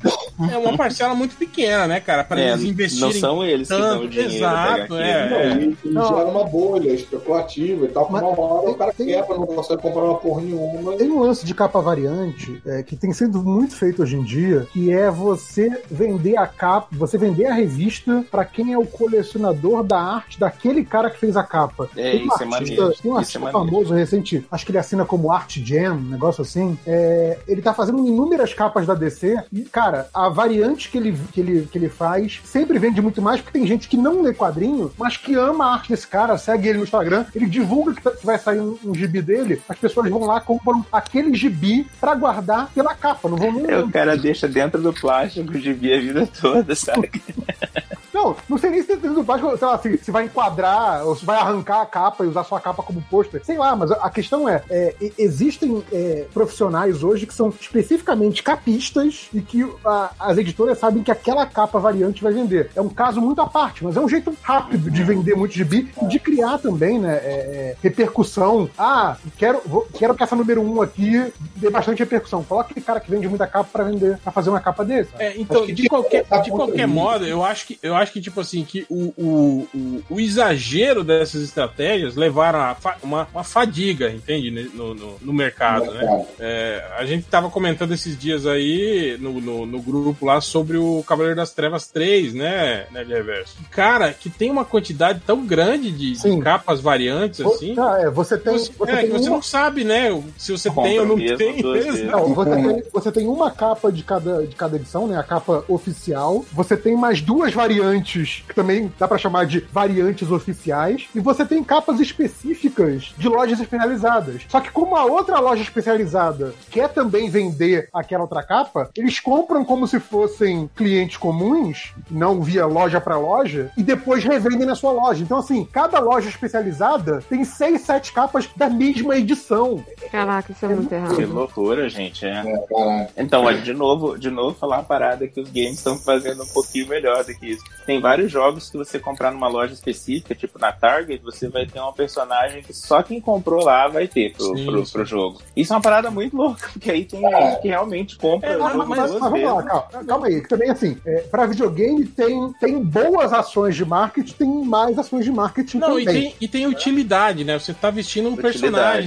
é 0.53 0.57
uma 0.57 0.77
parcela 0.77 1.15
muito 1.15 1.37
pequena, 1.37 1.87
né, 1.87 2.01
cara? 2.01 2.25
Para 2.25 2.41
É, 2.41 2.49
eles 2.51 2.63
não 2.63 2.71
investirem. 2.71 3.13
são 3.21 3.45
eles 3.45 3.69
que 3.69 3.77
dão 3.77 3.81
o 3.81 4.01
tanto, 4.01 4.09
dinheiro. 4.09 4.35
exato, 4.35 4.95
é. 4.97 5.29
Não, 5.31 5.61
e, 5.61 5.79
e 5.85 5.89
Não. 5.91 6.05
gera 6.09 6.25
uma 6.27 6.45
bolha 6.45 6.91
especulativa 6.93 7.85
e 7.85 7.89
tal. 7.89 8.09
Mas- 8.11 8.23
uma 8.23 8.31
hora 8.41 8.71
o 8.71 8.75
cara 8.75 8.93
tem- 8.93 9.07
quebra, 9.09 9.37
não 9.37 9.47
consegue 9.47 9.83
comprar 9.83 10.03
uma 10.05 10.19
porra 10.19 10.43
nenhuma. 10.43 10.97
Tem 10.97 11.11
um 11.11 11.21
lance 11.21 11.45
de 11.45 11.55
capa 11.55 11.81
variante 11.81 12.61
é, 12.67 12.83
que 12.83 12.97
tem 12.97 13.13
sido 13.13 13.43
muito 13.43 13.75
feito 13.77 14.03
hoje 14.03 14.17
em 14.17 14.23
dia, 14.23 14.67
que 14.73 14.93
é 14.93 15.11
você 15.11 15.83
vender 15.91 16.37
a 16.37 16.47
capa, 16.47 16.89
você 16.93 17.19
vender 17.19 17.47
a 17.47 17.55
revista 17.55 18.25
pra 18.31 18.45
quem 18.45 18.73
é 18.73 18.79
o 18.79 18.87
colecionador 18.87 19.83
da 19.83 19.99
arte 20.01 20.39
daquele 20.39 20.85
cara 20.85 21.11
que 21.11 21.19
fez 21.19 21.37
a 21.37 21.43
capa. 21.43 21.89
É, 21.97 22.13
tem 22.13 22.23
um 22.23 22.27
isso 22.27 22.43
é 22.43 22.45
artista, 22.45 22.47
maneiro, 22.47 22.77
tem 22.77 22.87
um 22.87 22.93
isso 22.95 23.17
artista 23.19 23.39
é 23.39 23.41
maneiro. 23.43 23.67
famoso 23.71 23.88
preso 23.89 23.95
recente, 23.95 24.45
acho 24.51 24.65
que 24.65 24.71
ele 24.73 24.79
assina 24.79 25.05
como 25.05 25.33
Art 25.33 25.57
Jam, 25.59 25.95
um 25.97 26.01
negócio 26.11 26.43
assim. 26.43 26.79
É, 26.87 27.39
ele 27.49 27.63
tá 27.63 27.73
fazendo 27.75 28.07
inúmeras 28.07 28.53
capas 28.55 28.87
da 28.87 28.95
DC 28.95 29.37
e, 29.53 29.63
cara, 29.63 30.09
a 30.13 30.29
variante 30.29 30.91
que 30.91 30.99
ele, 30.99 31.17
que, 31.33 31.41
ele, 31.41 31.69
que 31.71 31.79
ele 31.79 31.89
faz 31.89 32.41
sempre 32.45 32.79
vende 32.79 33.01
muito 33.01 33.21
mais 33.23 33.41
porque 33.41 33.59
tem 33.59 33.67
gente 33.67 33.89
que 33.89 33.97
não 33.97 34.23
lê 34.23 34.33
quadrinho, 34.35 34.91
mas 34.99 35.17
que 35.17 35.35
ama 35.35 35.67
a 35.67 35.75
arte 35.75 35.89
desse 35.91 36.07
cara, 36.07 36.37
segue 36.39 36.69
ele 36.69 36.79
no 36.79 36.85
Instagram, 36.85 37.25
ele 37.35 37.47
divulga 37.47 37.95
que, 37.95 38.03
tá- 38.03 38.11
que 38.11 38.25
vai 38.27 38.39
sair 38.39 38.61
um, 38.61 38.79
um 38.85 38.95
gibi 38.95 39.23
dele, 39.23 39.61
as 39.69 39.79
pessoas 39.79 40.11
vão 40.11 40.25
lá, 40.25 40.41
compram 40.41 40.85
aquele 40.93 41.35
gibi 41.35 41.87
pra 42.01 42.15
guardar 42.15 42.71
pela 42.75 42.95
capa, 42.95 43.29
não 43.29 43.37
vão 43.37 43.53
nem 43.53 43.71
É, 43.71 43.79
o 43.79 43.91
cara 43.91 44.17
deixa 44.17 44.47
dentro 44.49 44.81
do 44.81 44.93
plástico 44.93 45.53
o 45.53 45.59
gibi 45.59 45.93
a 45.93 46.01
vida 46.01 46.29
toda, 46.41 46.75
sabe? 46.75 47.11
Não, 48.19 48.35
não 48.49 48.59
sei 48.59 48.71
nem 48.71 48.83
se 48.83 48.97
do 48.97 49.25
sei 49.57 49.69
lá, 49.69 49.79
se, 49.79 49.97
se 49.99 50.11
vai 50.11 50.25
enquadrar 50.25 51.07
ou 51.07 51.15
se 51.15 51.25
vai 51.25 51.37
arrancar 51.39 51.83
a 51.83 51.87
capa 51.87 52.25
e 52.25 52.27
usar 52.27 52.43
sua 52.43 52.61
capa 52.61 52.83
como 52.83 53.01
pôster. 53.09 53.41
Sei 53.45 53.57
lá, 53.57 53.77
mas 53.77 53.93
a 53.93 54.11
questão 54.11 54.49
é, 54.49 54.61
é, 54.69 54.93
existem 55.17 55.85
é, 55.93 56.27
profissionais 56.35 57.05
hoje 57.05 57.27
que 57.27 57.35
são 57.35 57.49
especificamente 57.61 58.43
capistas 58.43 59.29
e 59.33 59.41
que 59.41 59.63
a- 59.87 60.11
as 60.19 60.37
editoras 60.37 60.79
sabem 60.79 61.03
que 61.05 61.13
aquela 61.13 61.47
capa 61.47 61.79
variante 61.79 62.21
vai 62.21 62.33
vender. 62.33 62.71
É 62.75 62.81
um 62.81 62.89
caso 62.89 63.21
muito 63.21 63.41
à 63.41 63.47
parte, 63.47 63.85
mas 63.85 63.97
é 63.97 64.01
um 64.01 64.09
jeito 64.09 64.35
rápido 64.43 64.91
de 64.91 65.05
vender 65.05 65.37
muito 65.37 65.55
gibi 65.55 65.89
e 66.03 66.07
de 66.07 66.19
criar 66.19 66.59
também, 66.59 66.99
né, 66.99 67.15
é, 67.23 67.29
é, 67.31 67.77
repercussão. 67.81 68.69
Ah, 68.77 69.17
quero, 69.37 69.61
vou- 69.65 69.87
quero 69.95 70.13
que 70.17 70.25
essa 70.25 70.35
número 70.35 70.61
um 70.61 70.83
aqui 70.83 71.33
dê 71.55 71.71
bastante 71.71 72.01
repercussão. 72.01 72.43
Coloca 72.43 72.71
aquele 72.71 72.85
cara 72.85 72.99
que 72.99 73.11
vende 73.11 73.29
muita 73.29 73.47
capa 73.47 73.69
pra 73.73 73.85
vender, 73.85 74.19
pra 74.19 74.33
fazer 74.33 74.51
uma 74.51 74.61
capa 74.61 74.85
desse. 74.85 75.11
É, 75.21 75.39
então, 75.41 75.65
de 75.67 75.89
qualquer, 75.89 76.25
de 76.43 76.51
qualquer 76.51 76.89
modo, 76.89 77.25
eu 77.25 77.45
acho 77.45 77.65
que 77.67 77.79
eu 77.81 77.95
acho 77.95 78.08
que, 78.13 78.21
tipo 78.21 78.41
assim, 78.41 78.65
que 78.65 78.87
o, 78.89 79.13
o, 79.17 79.69
o, 79.75 80.03
o 80.11 80.21
exagero 80.21 81.03
dessas 81.05 81.43
estratégias 81.43 82.17
levaram 82.17 82.61
a 82.61 82.75
fa- 82.75 82.97
uma, 83.03 83.29
uma 83.33 83.45
fadiga, 83.45 84.11
entende? 84.11 84.51
né, 84.51 84.67
No, 84.75 84.95
no, 84.95 85.17
no 85.21 85.33
mercado, 85.33 85.93
né? 85.93 86.27
É, 86.41 86.85
a 86.99 87.05
gente 87.05 87.25
tava 87.27 87.51
comentando 87.51 87.93
esses 87.93 88.19
dias 88.19 88.47
aí 88.47 89.17
no, 89.21 89.41
no, 89.41 89.67
no 89.67 89.81
grupo 89.81 90.27
lá 90.27 90.41
sobre 90.41 90.77
o 90.77 91.03
Cavaleiro 91.07 91.37
das 91.37 91.53
Trevas 91.53 91.87
3, 91.89 92.35
né, 92.35 92.87
Nerd 92.91 93.09
Reverso? 93.13 93.57
Cara, 93.71 94.13
que 94.13 94.31
tem 94.31 94.51
uma 94.51 94.65
quantidade 94.65 95.21
tão 95.27 95.45
grande 95.47 95.91
de, 95.91 96.13
de 96.13 96.39
capas 96.43 96.81
variantes, 96.81 97.41
assim. 97.41 97.75
Ah, 97.79 97.99
é, 98.01 98.11
você 98.11 98.37
tem, 98.39 98.53
Você, 98.55 98.73
você 98.73 98.91
é, 98.93 98.97
tem 98.97 99.07
que 99.07 99.13
você 99.13 99.29
uma- 99.29 99.37
não 99.37 99.43
sabe, 99.43 99.85
né? 99.85 100.23
Se 100.37 100.53
você 100.53 100.69
Compra 100.69 100.91
tem 100.91 101.01
ou 101.01 101.07
não 101.07 101.17
mesmo, 101.17 101.37
tem. 101.39 101.63
Não, 102.07 102.35
você 102.35 102.51
tem, 102.51 102.83
você 102.93 103.13
tem 103.13 103.27
uma 103.27 103.51
capa 103.51 103.91
de 103.91 104.03
cada, 104.03 104.47
de 104.47 104.55
cada 104.55 104.77
edição, 104.77 105.07
né? 105.07 105.17
A 105.19 105.23
capa 105.23 105.65
oficial. 105.69 106.45
Você 106.53 106.77
tem 106.77 106.97
mais 106.97 107.21
duas 107.21 107.53
variantes, 107.53 107.79
que 108.03 108.55
também 108.55 108.93
dá 108.99 109.07
pra 109.07 109.19
chamar 109.19 109.47
de 109.47 109.61
variantes 109.73 110.31
oficiais. 110.31 111.07
E 111.15 111.21
você 111.21 111.45
tem 111.45 111.63
capas 111.63 112.01
específicas 112.01 113.15
de 113.17 113.29
lojas 113.29 113.61
especializadas. 113.61 114.43
Só 114.49 114.61
que 114.61 114.71
como 114.71 114.97
a 114.97 115.05
outra 115.05 115.39
loja 115.39 115.63
especializada 115.63 116.55
quer 116.71 116.89
também 116.89 117.31
vender 117.31 117.89
aquela 117.93 118.23
outra 118.23 118.43
capa, 118.43 118.91
eles 118.97 119.21
compram 119.21 119.65
como 119.65 119.87
se 119.87 120.01
fossem 120.01 120.71
clientes 120.75 121.17
comuns, 121.17 121.93
não 122.11 122.43
via 122.43 122.67
loja 122.67 123.01
pra 123.01 123.19
loja, 123.19 123.71
e 123.77 123.83
depois 123.83 124.25
revendem 124.25 124.67
na 124.67 124.75
sua 124.75 124.93
loja. 124.93 125.23
Então, 125.23 125.39
assim, 125.39 125.65
cada 125.65 125.99
loja 125.99 126.29
especializada 126.29 127.23
tem 127.29 127.45
seis, 127.45 127.83
sete 127.83 128.13
capas 128.13 128.49
da 128.57 128.69
mesma 128.69 129.17
edição. 129.17 129.85
Caraca, 130.11 130.53
isso 130.53 130.65
é 130.65 130.69
muito 130.69 130.89
Que 130.89 130.95
errado. 130.95 131.33
loucura, 131.33 131.89
gente. 131.89 132.27
É. 132.27 132.43
É. 132.43 133.09
Então, 133.17 133.45
ó, 133.45 133.53
de 133.53 133.73
novo, 133.73 134.19
de 134.19 134.31
novo 134.31 134.57
falar 134.59 134.79
uma 134.79 134.85
parada 134.85 135.27
que 135.29 135.41
os 135.41 135.49
games 135.51 135.79
estão 135.79 135.99
fazendo 135.99 136.43
um 136.43 136.47
pouquinho 136.49 136.89
melhor 136.89 137.25
do 137.25 137.35
que 137.35 137.47
isso. 137.53 137.65
Tem 137.87 138.01
vários 138.01 138.31
jogos 138.31 138.71
que 138.71 138.77
você 138.77 138.99
comprar 138.99 139.31
numa 139.33 139.49
loja 139.49 139.73
específica, 139.73 140.35
tipo 140.35 140.59
na 140.59 140.73
Target, 140.73 141.23
você 141.23 141.49
vai 141.49 141.67
ter 141.67 141.81
um 141.81 141.93
personagem 141.93 142.63
que 142.63 142.73
só 142.75 143.03
quem 143.03 143.21
comprou 143.21 143.65
lá 143.65 143.89
vai 143.89 144.07
ter 144.07 144.33
pro, 144.35 144.57
Sim, 144.57 144.67
pro, 144.67 144.87
sim. 144.87 144.93
pro 144.93 145.05
jogo. 145.05 145.41
Isso 145.57 145.73
é 145.73 145.77
uma 145.77 145.83
parada 145.83 146.11
muito 146.11 146.37
louca, 146.37 146.69
porque 146.73 146.91
aí 146.91 147.05
tem 147.05 147.21
gente 147.21 147.61
que 147.63 147.69
realmente 147.69 148.17
compra 148.17 148.51
É, 148.51 148.57
o 148.57 148.61
mas- 148.61 148.73
jogo 148.73 148.87
mas- 148.89 148.99
Mas, 148.99 149.11
duas 149.11 149.21
mas 149.23 149.31
vamos 149.31 149.55
lá, 149.55 149.63
calma, 149.63 150.05
calma 150.07 150.27
aí. 150.27 150.41
que 150.43 150.49
Também, 150.49 150.71
assim, 150.71 150.97
é, 151.07 151.21
pra 151.31 151.47
videogame 151.47 152.05
tem, 152.07 152.53
tem 152.55 152.83
boas 152.83 153.33
ações 153.33 153.77
de 153.77 153.85
marketing, 153.85 154.33
tem 154.35 154.49
mais 154.65 154.99
ações 154.99 155.25
de 155.25 155.31
marketing 155.33 155.79
Não, 155.79 155.99
e 156.01 156.05
também. 156.05 156.23
tem, 156.23 156.35
e 156.41 156.49
tem 156.49 156.67
utilidade, 156.67 157.45
né? 157.45 157.59
Você 157.59 157.73
tá 157.75 157.91
vestindo 157.91 158.29
um 158.29 158.33
Utilidade, 158.33 158.59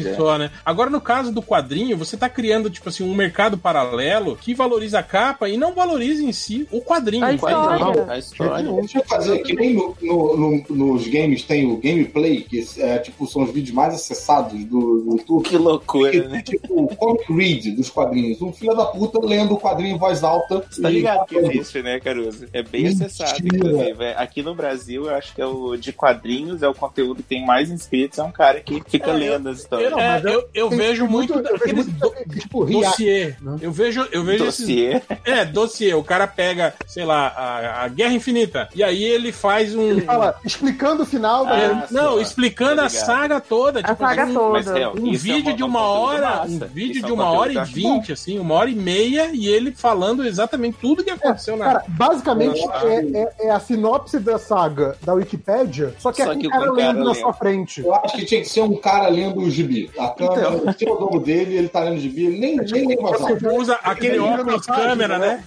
personagem 0.04 0.08
é. 0.12 0.16
só, 0.16 0.38
né? 0.38 0.52
Agora, 0.66 0.90
no 0.92 1.02
caso 1.02 1.32
do 1.32 1.42
quadrinho, 1.42 1.98
você 1.98 2.16
tá 2.18 2.30
criando, 2.30 2.70
tipo 2.70 2.90
assim, 2.90 3.04
um 3.04 3.16
mercado 3.16 3.58
paralelo 3.58 4.36
que 4.36 4.54
valoriza 4.54 5.00
a 5.00 5.04
capa 5.04 5.50
e 5.50 5.58
não 5.58 5.74
valoriza 5.74 6.22
em 6.24 6.32
si 6.32 6.68
o 6.72 6.82
quadrinho. 6.82 7.24
A 7.26 7.38
Quadrinho, 7.38 7.90
história. 7.92 8.12
a 8.14 8.18
história. 8.18 8.72
Deixa 8.74 9.00
eu 9.00 9.04
fazer 9.06 9.40
que 9.40 9.56
nem 9.56 9.74
no, 9.74 9.96
no- 10.02 10.38
no- 10.38 10.76
nos 10.76 11.08
games 11.08 11.44
tem 11.44 11.66
o 11.72 11.78
gameplay, 11.78 12.42
que 12.42 12.64
é, 12.78 12.98
tipo, 13.00 13.26
são 13.28 13.44
os 13.44 13.52
vídeos 13.52 13.74
mais 13.76 13.94
acessados 13.94 14.64
do, 14.66 15.02
do 15.02 15.12
YouTube. 15.18 15.44
Que 15.50 15.58
loucura, 15.58 16.12
Que, 16.12 16.22
né? 16.22 16.42
tipo, 16.42 16.84
o 16.84 16.96
comic 16.96 17.32
read 17.34 17.72
dos 17.72 17.90
quadrinhos. 17.90 18.42
Um 18.42 18.52
filho 18.52 18.76
da 18.76 18.86
puta 18.86 19.20
lendo 19.26 19.54
o 19.54 19.60
quadrinho 19.60 19.96
em 19.96 19.98
voz 19.98 20.24
alta. 20.24 20.64
Você 20.70 20.82
tá 20.82 20.90
ligado 20.90 21.26
que 21.26 21.38
existe, 21.38 21.82
né, 21.82 22.00
Caruso? 22.00 22.46
É 22.54 22.62
bem 22.62 22.84
Mentira. 22.84 23.06
acessado, 23.06 23.40
inclusive. 23.46 24.04
É, 24.04 24.16
Aqui 24.18 24.42
no 24.44 24.54
Brasil, 24.54 25.06
eu 25.08 25.16
acho 25.16 25.34
que 25.34 25.42
é 25.42 25.46
o 25.46 25.76
de 25.76 25.92
quadrinhos, 25.94 26.62
é 26.62 26.68
o 26.68 26.74
conteúdo 26.74 27.18
que 27.18 27.30
tem 27.30 27.46
mais 27.46 27.70
inscritos, 27.70 28.20
é 28.20 28.24
um 28.24 28.32
cara 28.32 28.60
que 28.60 28.82
fica 28.88 29.10
É, 29.10 29.14
eu- 29.14 29.18
lendo 29.18 29.50
as 29.50 29.60
histórias. 29.60 29.92
Eu, 29.92 29.98
é, 30.00 30.08
mas 30.08 30.24
eu- 30.26 30.32
eu, 30.32 30.50
eu 30.54 30.70
Tem- 30.70 30.78
vejo 30.88 31.04
tem 31.04 31.12
muito 31.12 31.34
eu 31.34 31.42
vejo 31.44 31.54
daqueles 31.58 31.86
muito, 31.88 32.00
do, 32.00 32.40
tipo, 32.40 32.66
dossiê. 32.66 33.36
né? 33.42 33.58
Eu 33.62 33.72
vejo, 33.72 34.08
eu 34.12 34.24
vejo 34.24 34.46
esses. 34.46 34.62
Dossiê. 34.62 35.02
É, 35.26 35.46
dossiê. 35.46 35.94
O 35.94 36.04
cara 36.04 36.28
pega, 36.28 36.74
sei 36.88 37.06
lá, 37.06 37.28
a, 37.28 37.84
a 37.84 37.88
Guerra 37.88 38.14
Infinita. 38.14 38.70
E 38.76 38.84
aí 38.84 39.04
ele 39.04 39.32
faz 39.32 39.76
um. 39.76 39.82
Ele 39.90 40.02
fala, 40.02 40.36
explicando 40.46 41.04
o 41.04 41.06
final 41.06 41.46
da. 41.46 41.58
É, 41.58 41.88
não, 41.92 42.20
explicando 42.20 42.78
tá 42.78 42.86
a 42.86 42.90
saga 42.90 43.40
toda. 43.40 43.80
A 43.80 43.84
tipo, 43.84 43.98
saga 43.98 44.26
um, 44.26 44.34
toda. 44.34 44.52
Mas, 44.52 44.68
real, 44.68 44.94
um 44.98 45.08
isso 45.08 45.30
é 45.30 45.34
vídeo 45.34 45.56
de 45.56 45.64
um 45.64 45.68
uma 45.68 45.82
hora, 45.82 46.44
um 46.44 46.60
vídeo 46.60 47.02
é 47.02 47.04
um 47.04 47.08
de 47.08 47.12
uma 47.14 47.32
hora 47.32 47.54
e 47.54 47.64
vinte, 47.64 48.12
assim, 48.12 48.38
uma 48.40 48.56
hora 48.56 48.70
e 48.70 48.76
meia, 48.76 49.30
e 49.34 49.48
ele 49.48 49.72
falando 49.72 50.26
exatamente 50.26 50.78
tudo 50.82 51.04
que 51.04 51.10
aconteceu 51.10 51.56
na. 51.56 51.66
Cara, 51.66 51.84
basicamente 51.88 52.60
é, 52.84 53.20
é- 53.22 53.48
é 53.48 53.50
a 53.52 53.60
sinopse 53.60 54.20
da 54.20 54.38
saga 54.38 54.96
da 55.02 55.14
Wikipédia, 55.14 55.94
só 55.98 56.12
que 56.12 56.24
Só 56.24 56.32
é 56.32 56.36
com 56.36 56.42
que 56.42 56.48
o 56.48 56.50
cara 56.50 56.72
lendo 56.72 57.04
na 57.04 57.14
sua 57.14 57.34
frente. 57.34 57.82
Eu 57.82 57.94
acho 57.96 58.16
que 58.16 58.26
tinha 58.26 58.42
que 58.42 58.50
ser 58.50 58.62
um 58.62 58.76
cara 58.76 59.08
lendo 59.08 59.40
o 59.40 59.50
gibi. 59.50 59.90
A 59.98 60.10
câmera, 60.10 60.50
Tira 60.78 60.92
o 60.92 61.00
logo 61.00 61.20
dele, 61.20 61.58
ele 61.58 61.70
tá 61.70 61.80
lendo 61.82 62.00
gibi, 62.00 62.26
ele 62.26 62.40
nem, 62.40 62.56
nem 62.58 62.88
lê 62.88 62.94
em 62.94 62.98
voz 62.98 63.22
alta. 63.22 63.54
Usa 63.54 63.80
aquele 63.84 64.20
óculos 64.20 64.46
mensagem, 64.68 64.84
câmera, 64.86 65.18
né? 65.18 65.44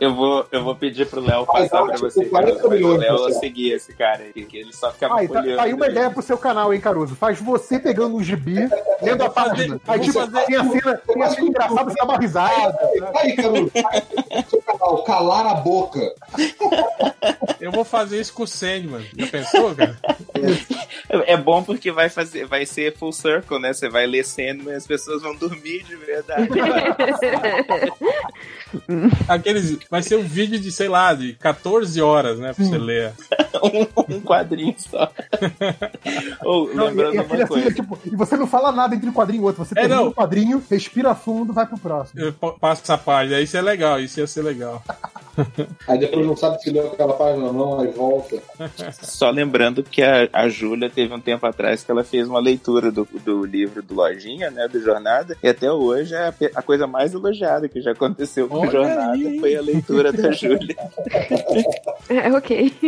Eu 0.00 0.14
vou, 0.14 0.46
eu 0.52 0.62
vou 0.62 0.74
pedir 0.74 1.06
pro 1.06 1.20
Léo 1.20 1.46
passar 1.46 1.82
ó, 1.82 1.86
pra 1.86 1.96
você. 1.96 2.24
40 2.26 2.56
Caruso, 2.56 2.68
mas 2.68 2.80
o 2.80 2.88
milhões, 2.88 3.00
Léo 3.00 3.32
seguir 3.40 3.72
esse 3.72 3.94
cara 3.94 4.22
aí, 4.22 4.44
que 4.44 4.56
ele 4.56 4.72
só 4.72 4.92
ficava 4.92 5.18
Aí, 5.18 5.28
tá, 5.28 5.42
tá 5.42 5.62
aí 5.62 5.72
uma 5.72 5.86
ideia 5.88 6.10
pro 6.10 6.22
seu 6.22 6.36
canal, 6.38 6.72
hein, 6.72 6.80
Caruso? 6.80 7.14
Faz 7.16 7.40
você 7.40 7.78
pegando 7.78 8.16
um 8.16 8.22
gibi, 8.22 8.68
lendo 9.02 9.22
a 9.22 9.30
página. 9.30 9.80
Aí, 9.86 10.00
tipo, 10.00 10.12
fazer- 10.14 10.44
tem 10.44 10.56
a 10.56 10.64
cena, 10.64 11.00
tem 11.06 11.22
a 11.22 11.30
cena 11.30 11.48
engraçada, 11.48 11.84
você 11.90 11.96
dá 11.96 12.04
uma 12.04 12.18
risada. 12.18 12.78
Aí, 13.16 13.36
Caruso, 13.36 13.70
seu 14.50 14.62
canal, 14.62 15.04
calar 15.04 15.46
a 15.46 15.54
boca. 15.54 16.00
Eu 17.60 17.72
vou 17.72 17.84
fazer 17.84 18.20
isso 18.20 18.32
com 18.34 18.42
o 18.42 18.46
Sandman. 18.46 19.04
Já 19.16 19.26
pensou, 19.26 19.74
cara? 19.74 19.96
É 21.26 21.36
bom 21.36 21.62
porque 21.62 21.90
vai 21.90 22.08
fazer, 22.08 22.44
vai 22.46 22.66
ser 22.66 22.94
full 22.96 23.12
circle, 23.12 23.58
né? 23.58 23.72
Você 23.72 23.88
vai 23.88 24.06
ler 24.06 24.24
E 24.70 24.74
as 24.74 24.86
pessoas 24.86 25.22
vão 25.22 25.34
dormir 25.34 25.82
de 25.84 25.96
verdade. 25.96 26.48
Aqueles. 29.28 29.78
Vai 29.90 30.02
ser 30.02 30.16
um 30.16 30.22
vídeo 30.22 30.58
de, 30.58 30.70
sei 30.72 30.88
lá, 30.88 31.12
de 31.14 31.34
14 31.34 32.00
horas, 32.02 32.38
né? 32.38 32.52
Pra 32.52 32.64
você 32.64 32.78
ler. 32.78 33.12
um, 33.62 34.16
um 34.16 34.20
quadrinho 34.20 34.74
só. 34.78 35.10
Ou, 36.44 36.74
Não, 36.74 36.86
lembrando 36.86 37.14
e, 37.14 37.16
e 37.16 37.20
uma 37.20 37.34
assim, 37.34 37.46
coisa. 37.46 37.68
é 37.68 37.72
tipo, 37.72 37.98
e 38.04 38.10
você 38.16 38.36
não 38.36 38.46
fala 38.46 38.72
nada 38.72 38.94
entre 38.94 39.08
um 39.08 39.12
quadrinho 39.12 39.42
e 39.42 39.44
outro. 39.44 39.64
Você 39.64 39.72
É, 39.74 39.82
termina 39.82 40.00
não. 40.02 40.08
o 40.08 40.14
quadrinho, 40.14 40.62
respira 40.70 41.14
fundo, 41.14 41.52
vai 41.52 41.66
pro 41.66 41.78
próximo. 41.78 42.20
Eu 42.20 42.32
pa- 42.32 42.52
passo 42.52 42.92
a 42.92 42.98
página. 42.98 43.40
Isso 43.40 43.56
é 43.56 43.62
legal, 43.62 44.00
isso 44.00 44.20
ia 44.20 44.26
ser 44.26 44.42
legal. 44.42 44.82
Aí 45.86 45.98
depois 45.98 46.26
não 46.26 46.36
sabe 46.36 46.60
se 46.62 46.70
leu 46.70 46.86
aquela 46.92 47.12
página 47.12 47.44
ou 47.46 47.52
não, 47.52 47.80
aí 47.80 47.88
volta. 47.90 48.38
Só 49.02 49.30
lembrando 49.30 49.82
que 49.82 50.02
a, 50.02 50.28
a 50.32 50.48
Júlia 50.48 50.88
teve 50.88 51.12
um 51.12 51.20
tempo 51.20 51.44
atrás 51.46 51.84
que 51.84 51.90
ela 51.90 52.02
fez 52.04 52.26
uma 52.28 52.40
leitura 52.40 52.90
do, 52.90 53.06
do 53.24 53.44
livro 53.44 53.82
do 53.82 53.94
Lojinha, 53.94 54.50
né? 54.50 54.66
Do 54.68 54.80
Jornada, 54.80 55.36
e 55.42 55.48
até 55.48 55.70
hoje 55.70 56.14
é 56.14 56.28
a, 56.28 56.34
a 56.56 56.62
coisa 56.62 56.86
mais 56.86 57.12
elogiada 57.12 57.68
que 57.68 57.80
já 57.82 57.92
aconteceu 57.92 58.48
com 58.48 58.55
Olha 58.60 58.70
Jornada 58.70 59.12
aí, 59.12 59.38
foi 59.38 59.56
a 59.56 59.60
leitura 59.60 60.12
da 60.12 60.32
Júlia. 60.32 60.76
É, 62.08 62.30
ok. 62.30 62.72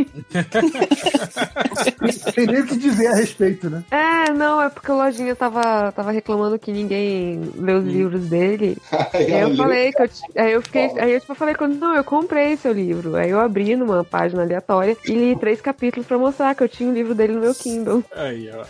Tem 2.34 2.46
nem 2.46 2.60
o 2.60 2.66
que 2.66 2.76
dizer 2.76 3.08
a 3.08 3.14
respeito, 3.16 3.68
né? 3.68 3.82
É, 3.90 4.30
não, 4.32 4.62
é 4.62 4.68
porque 4.68 4.92
o 4.92 4.96
Lojinha 4.96 5.34
tava, 5.34 5.90
tava 5.90 6.12
reclamando 6.12 6.56
que 6.56 6.70
ninguém 6.70 7.50
lê 7.56 7.72
os 7.72 7.84
livros 7.84 8.28
dele. 8.28 8.76
Aí 9.12 9.40
eu 9.40 9.56
falei 9.56 9.92
que 9.92 10.02
eu, 10.02 10.08
aí 10.36 10.52
eu 10.52 10.62
fiquei, 10.62 10.92
aí 10.98 11.12
eu 11.14 11.20
tipo 11.20 11.34
falei 11.34 11.56
quando 11.56 11.74
não, 11.74 11.96
eu 11.96 12.04
comprei 12.04 12.56
seu 12.56 12.72
livro. 12.72 13.16
Aí 13.16 13.30
eu 13.30 13.40
abri 13.40 13.74
numa 13.74 14.04
página 14.04 14.42
aleatória 14.42 14.96
e 15.04 15.12
li 15.12 15.36
três 15.36 15.60
capítulos 15.60 16.06
pra 16.06 16.16
mostrar 16.16 16.54
que 16.54 16.62
eu 16.62 16.68
tinha 16.68 16.88
o 16.88 16.94
livro 16.94 17.14
dele 17.14 17.32
no 17.32 17.40
meu 17.40 17.54
Kindle. 17.54 18.04
Aí, 18.14 18.48
ó. 18.52 18.64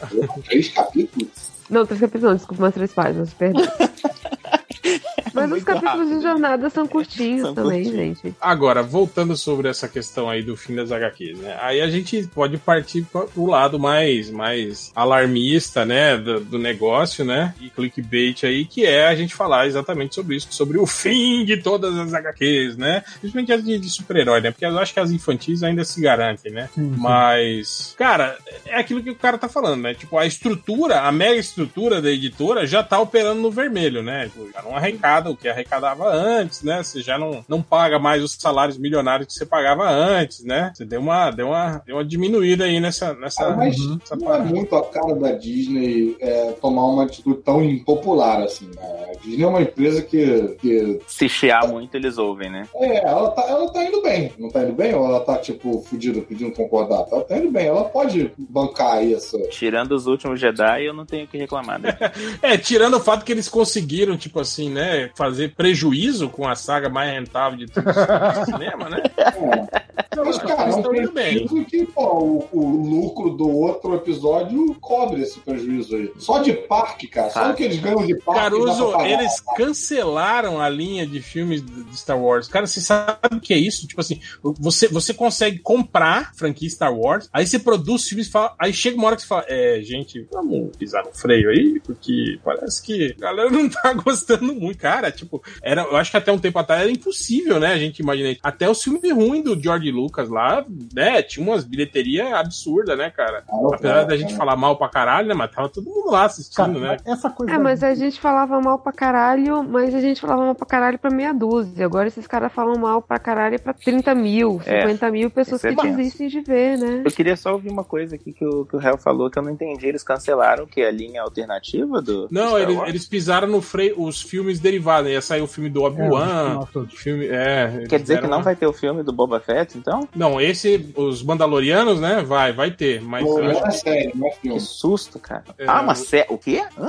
Três 0.44 0.68
capítulos. 0.70 1.28
Não, 1.68 1.84
três 1.84 2.00
capítulos 2.00 2.30
não, 2.30 2.36
desculpa, 2.36 2.62
umas 2.62 2.74
três 2.74 2.92
páginas, 2.92 3.34
perdão. 3.34 3.62
Mas 5.32 5.52
os 5.52 5.62
capítulos 5.64 5.98
rápido. 6.00 6.16
de 6.16 6.22
jornada 6.22 6.70
são 6.70 6.86
curtinhos 6.86 7.42
São 7.42 7.54
também, 7.54 7.84
curtinhos. 7.84 8.20
gente. 8.22 8.36
Agora, 8.40 8.82
voltando 8.82 9.36
sobre 9.36 9.68
essa 9.68 9.88
questão 9.88 10.28
aí 10.28 10.42
do 10.42 10.56
fim 10.56 10.74
das 10.74 10.90
HQs, 10.90 11.38
né? 11.38 11.56
Aí 11.60 11.80
a 11.80 11.88
gente 11.88 12.26
pode 12.34 12.56
partir 12.58 13.02
pro 13.04 13.46
lado 13.46 13.78
mais, 13.78 14.30
mais 14.30 14.90
alarmista, 14.94 15.84
né? 15.84 16.16
Do, 16.16 16.40
do 16.40 16.58
negócio, 16.58 17.24
né? 17.24 17.54
E 17.60 17.70
clickbait 17.70 18.44
aí, 18.44 18.64
que 18.64 18.84
é 18.84 19.06
a 19.06 19.14
gente 19.14 19.34
falar 19.34 19.66
exatamente 19.66 20.14
sobre 20.14 20.36
isso, 20.36 20.48
sobre 20.50 20.78
o 20.78 20.86
fim 20.86 21.44
de 21.44 21.56
todas 21.56 21.96
as 21.96 22.12
HQs, 22.14 22.76
né? 22.76 23.02
Principalmente 23.20 23.52
as 23.52 23.64
de, 23.64 23.78
de 23.78 23.90
super-herói, 23.90 24.40
né? 24.40 24.50
Porque 24.50 24.64
eu 24.66 24.78
acho 24.78 24.92
que 24.92 25.00
as 25.00 25.10
infantis 25.10 25.62
ainda 25.62 25.84
se 25.84 26.00
garantem, 26.00 26.52
né? 26.52 26.68
Sim. 26.74 26.94
Mas, 26.96 27.94
cara, 27.96 28.38
é 28.66 28.76
aquilo 28.76 29.02
que 29.02 29.10
o 29.10 29.14
cara 29.16 29.38
tá 29.38 29.48
falando, 29.48 29.82
né? 29.82 29.94
Tipo, 29.94 30.18
a 30.18 30.26
estrutura, 30.26 31.02
a 31.02 31.12
mega 31.12 31.36
estrutura 31.38 32.00
da 32.00 32.10
editora 32.10 32.66
já 32.66 32.82
tá 32.82 32.98
operando 32.98 33.40
no 33.40 33.50
vermelho, 33.50 34.02
né? 34.02 34.30
Já 34.58 34.62
não 34.68 34.76
arrecada 34.76 35.30
o 35.30 35.36
que 35.36 35.48
arrecadava 35.48 36.08
antes, 36.08 36.62
né? 36.64 36.82
Você 36.82 37.00
já 37.00 37.16
não, 37.16 37.44
não 37.48 37.62
paga 37.62 37.96
mais 37.98 38.22
os 38.24 38.32
salários 38.32 38.76
milionários 38.76 39.28
que 39.28 39.32
você 39.34 39.46
pagava 39.46 39.88
antes, 39.88 40.44
né? 40.44 40.72
Você 40.74 40.84
deu 40.84 41.00
uma, 41.00 41.30
deu 41.30 41.48
uma, 41.48 41.80
deu 41.86 41.96
uma 41.96 42.04
diminuída 42.04 42.64
aí 42.64 42.80
nessa. 42.80 43.14
nessa, 43.14 43.46
Ah, 43.46 43.56
mas 43.56 43.76
nessa 43.78 44.16
não 44.16 44.26
é 44.26 44.30
parada. 44.38 44.50
muito 44.52 44.74
a 44.74 44.84
cara 44.86 45.14
da 45.14 45.32
Disney 45.32 46.16
é, 46.20 46.52
tomar 46.60 46.86
uma 46.88 47.04
atitude 47.04 47.38
tão 47.42 47.62
impopular 47.62 48.42
assim. 48.42 48.68
né? 48.74 49.12
A 49.14 49.18
Disney 49.20 49.44
é 49.44 49.46
uma 49.46 49.62
empresa 49.62 50.02
que, 50.02 50.56
que 50.60 51.00
Se 51.06 51.28
chiar 51.28 51.68
muito, 51.68 51.94
eles 51.94 52.18
ouvem, 52.18 52.50
né? 52.50 52.66
é, 52.74 53.08
ela 53.08 53.30
tá, 53.30 53.42
ela 53.48 53.72
tá 53.72 53.84
indo 53.84 54.02
bem. 54.02 54.32
Não 54.38 54.48
tá 54.48 54.64
indo 54.64 54.72
bem? 54.72 54.92
Ou 54.94 55.06
ela 55.06 55.20
tá, 55.20 55.38
tipo, 55.38 55.82
fudida, 55.82 56.20
pedindo 56.22 56.50
concordar? 56.52 57.06
Ela 57.12 57.22
tá 57.24 57.38
indo 57.38 57.50
bem. 57.52 57.66
Ela 57.68 57.84
pode 57.84 58.32
bancar 58.36 59.04
isso. 59.04 59.38
Tirando 59.50 59.92
os 59.92 60.06
últimos 60.08 60.40
Jedi, 60.40 60.84
eu 60.84 60.92
não 60.94 61.06
tenho 61.06 61.26
o 61.26 61.28
que 61.28 61.38
reclamar. 61.38 61.78
Né? 61.80 61.96
É, 62.42 62.56
tirando 62.56 62.94
o 62.94 63.00
fato 63.00 63.24
que 63.24 63.30
eles 63.32 63.48
conseguiram, 63.48 64.16
tipo 64.16 64.40
assim, 64.40 64.47
né? 64.70 65.10
Fazer 65.14 65.54
prejuízo 65.54 66.28
com 66.28 66.48
a 66.48 66.54
saga 66.54 66.88
mais 66.88 67.12
rentável 67.12 67.58
de 67.58 67.66
todo 67.66 67.88
o 67.88 68.44
cinema, 68.44 68.88
né? 68.88 69.02
Mas, 70.24 70.38
cara, 70.38 70.62
é 70.62 70.74
um 70.74 70.78
estão 70.78 70.94
indo 70.94 71.12
bem. 71.12 71.46
que, 71.64 71.86
pô, 71.86 72.02
o, 72.02 72.48
o 72.52 73.00
lucro 73.00 73.30
do 73.30 73.48
outro 73.48 73.94
episódio 73.94 74.74
cobre 74.80 75.22
esse 75.22 75.38
prejuízo 75.40 75.96
aí. 75.96 76.12
Só 76.18 76.40
de 76.40 76.52
parque, 76.52 77.06
cara. 77.06 77.30
Só 77.30 77.40
Sabe. 77.40 77.52
o 77.52 77.56
que 77.56 77.62
eles 77.64 77.78
ganham 77.78 78.06
de 78.06 78.16
parque. 78.16 78.40
Caruso, 78.40 79.00
eles 79.02 79.40
cancelaram 79.56 80.60
a 80.60 80.68
linha 80.68 81.06
de 81.06 81.20
filmes 81.20 81.64
de 81.64 81.96
Star 81.96 82.18
Wars. 82.18 82.48
Cara, 82.48 82.66
você 82.66 82.80
sabe 82.80 83.36
o 83.36 83.40
que 83.40 83.52
é 83.52 83.58
isso? 83.58 83.86
Tipo 83.86 84.00
assim, 84.00 84.20
você, 84.42 84.88
você 84.88 85.14
consegue 85.14 85.58
comprar 85.58 86.32
franquia 86.34 86.68
Star 86.68 86.94
Wars, 86.94 87.28
aí 87.32 87.46
você 87.46 87.58
produz 87.58 88.08
filmes 88.08 88.28
fala. 88.28 88.54
Aí 88.58 88.72
chega 88.72 88.96
uma 88.96 89.06
hora 89.06 89.16
que 89.16 89.22
você 89.22 89.28
fala, 89.28 89.44
é, 89.48 89.80
gente, 89.82 90.26
vamos 90.32 90.76
pisar 90.76 91.04
no 91.04 91.12
freio 91.12 91.50
aí, 91.50 91.80
porque 91.80 92.38
parece 92.44 92.82
que 92.82 93.14
a 93.18 93.20
galera 93.20 93.50
não 93.50 93.68
tá 93.68 93.92
gostando 93.92 94.37
muito. 94.42 94.78
Cara, 94.78 95.10
tipo, 95.10 95.42
era, 95.62 95.82
eu 95.82 95.96
acho 95.96 96.10
que 96.10 96.16
até 96.16 96.30
um 96.32 96.38
tempo 96.38 96.58
atrás 96.58 96.82
era 96.82 96.90
impossível, 96.90 97.58
né? 97.60 97.68
A 97.72 97.78
gente 97.78 98.00
imaginar. 98.00 98.36
Até 98.42 98.68
o 98.68 98.74
filme 98.74 99.10
ruim 99.12 99.42
do 99.42 99.60
George 99.60 99.90
Lucas 99.90 100.28
lá, 100.28 100.64
né? 100.94 101.22
Tinha 101.22 101.46
umas 101.46 101.64
bilheterias 101.64 102.32
absurdas, 102.32 102.96
né, 102.96 103.10
cara? 103.10 103.44
Ah, 103.48 103.56
Apesar 103.74 103.78
cara, 103.94 104.04
da 104.04 104.16
gente 104.16 104.34
falar 104.36 104.56
mal 104.56 104.76
pra 104.76 104.88
caralho, 104.88 105.28
né? 105.28 105.34
Mas 105.34 105.50
tava 105.50 105.68
todo 105.68 105.84
mundo 105.84 106.10
lá 106.10 106.24
assistindo, 106.24 106.56
Cara, 106.80 106.92
né? 106.92 106.96
essa 107.06 107.30
coisa. 107.30 107.52
É, 107.52 107.58
mas 107.58 107.82
a 107.82 107.94
gente 107.94 108.20
falava 108.20 108.60
mal 108.60 108.78
pra 108.78 108.92
caralho, 108.92 109.62
mas 109.64 109.94
a 109.94 110.00
gente 110.00 110.20
falava 110.20 110.44
mal 110.44 110.54
pra 110.54 110.66
caralho 110.66 110.98
pra 110.98 111.10
meia 111.10 111.32
dúzia. 111.32 111.84
Agora 111.84 112.08
esses 112.08 112.26
caras 112.26 112.52
falam 112.52 112.78
mal 112.78 113.00
pra 113.02 113.18
caralho 113.18 113.60
pra 113.60 113.72
30 113.72 114.14
mil, 114.14 114.60
É, 114.66 114.82
50 114.82 115.10
mil 115.10 115.30
pessoas 115.30 115.64
é 115.64 115.70
que 115.70 115.76
tenso. 115.82 115.96
desistem 115.96 116.28
de 116.28 116.40
ver, 116.40 116.78
né? 116.78 117.02
Eu 117.04 117.10
queria 117.10 117.36
só 117.36 117.52
ouvir 117.52 117.70
uma 117.70 117.84
coisa 117.84 118.14
aqui 118.16 118.32
que 118.32 118.44
o, 118.44 118.64
que 118.64 118.76
o 118.76 118.80
Hell 118.80 118.98
falou 118.98 119.30
que 119.30 119.38
eu 119.38 119.42
não 119.42 119.50
entendi. 119.50 119.86
Eles 119.86 120.02
cancelaram 120.02 120.66
que 120.66 120.80
é 120.80 120.88
a 120.88 120.90
linha 120.90 121.22
alternativa 121.22 122.00
do. 122.02 122.26
do 122.26 122.28
Não, 122.30 122.48
Star 122.50 122.60
eles, 122.62 122.76
Wars? 122.76 122.88
eles 122.88 123.06
pisaram 123.06 123.48
no 123.48 123.60
freio, 123.60 124.00
os 124.02 124.22
filmes 124.28 124.60
derivados. 124.60 125.10
Ia 125.10 125.20
sair 125.20 125.40
o 125.40 125.46
filme 125.46 125.68
do 125.70 125.82
É, 125.84 125.86
Obi-Wan. 125.86 126.60
o 126.74 126.86
filme, 126.86 127.26
é, 127.28 127.84
Quer 127.88 128.00
dizer 128.00 128.20
que 128.20 128.26
não 128.26 128.38
uma- 128.38 128.44
vai 128.44 128.54
ter 128.56 128.66
o 128.66 128.72
filme 128.72 129.02
do 129.02 129.12
Boba 129.12 129.40
Fett, 129.40 129.76
então? 129.78 130.08
Não, 130.14 130.40
esse, 130.40 130.92
os 130.96 131.22
Mandalorianos, 131.22 132.00
né? 132.00 132.22
Vai, 132.26 132.52
vai 132.52 132.70
ter. 132.70 133.00
Mas 133.02 133.26
acho 133.26 133.66
é 133.66 133.70
série, 133.70 134.12
não 134.14 134.26
é 134.26 134.30
Que 134.30 134.40
filme. 134.40 134.60
susto, 134.60 135.18
cara. 135.18 135.44
É, 135.58 135.64
ah, 135.66 135.80
uma 135.80 135.94
série. 135.94 136.26
O 136.28 136.38
quê? 136.38 136.62
Hã? 136.78 136.88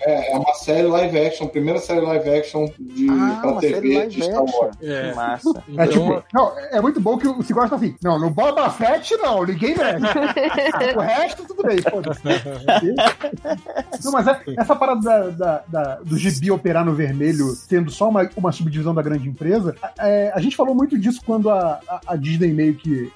É, 0.00 0.32
é 0.32 0.36
uma 0.36 0.54
série 0.54 0.86
live 0.86 1.18
action, 1.18 1.46
primeira 1.48 1.78
série 1.80 2.00
live 2.00 2.30
action 2.30 2.66
de, 2.78 3.06
Ah, 3.10 3.38
pra 3.40 3.50
uma 3.52 3.60
TV 3.60 3.74
série 3.74 3.88
de 3.88 3.94
live 3.96 4.22
Star 4.22 4.42
action. 4.42 4.58
Wars. 4.60 4.76
É. 4.82 5.10
Que 5.10 5.16
massa. 5.16 5.50
É 5.76 5.84
Então, 5.84 5.88
tipo, 5.88 6.24
não, 6.32 6.52
é 6.58 6.80
muito 6.80 7.00
bom 7.00 7.18
que 7.18 7.26
o 7.28 7.42
Cigório 7.42 7.68
tá 7.70 7.76
assim. 7.76 7.94
Não, 8.02 8.18
no 8.18 8.30
Boba 8.30 8.68
Fett 8.70 9.16
não, 9.16 9.44
ninguém 9.44 9.74
mexe. 9.76 10.04
o 10.96 11.00
resto, 11.00 11.44
tudo 11.46 11.62
bem, 11.62 11.78
foda-se. 11.82 12.20
Não, 14.04 14.12
mas 14.12 14.26
é- 14.26 14.40
essa 14.58 14.76
parada 14.76 15.00
da, 15.00 15.28
da- 15.30 15.64
da- 15.68 15.94
do 16.04 16.16
gibi 16.18 16.50
operar 16.64 16.82
no 16.82 16.94
vermelho 16.94 17.48
sendo 17.50 17.90
só 17.90 18.08
uma, 18.08 18.26
uma 18.34 18.50
subdivisão 18.50 18.94
da 18.94 19.02
grande 19.02 19.28
empresa, 19.28 19.74
é, 19.98 20.32
a 20.34 20.40
gente 20.40 20.56
falou 20.56 20.74
muito 20.74 20.98
disso 20.98 21.20
quando 21.26 21.50
a, 21.50 21.78
a- 21.86 22.00
a 22.06 22.16
Disney 22.16 22.54
meio 22.54 22.74
que 22.74 23.12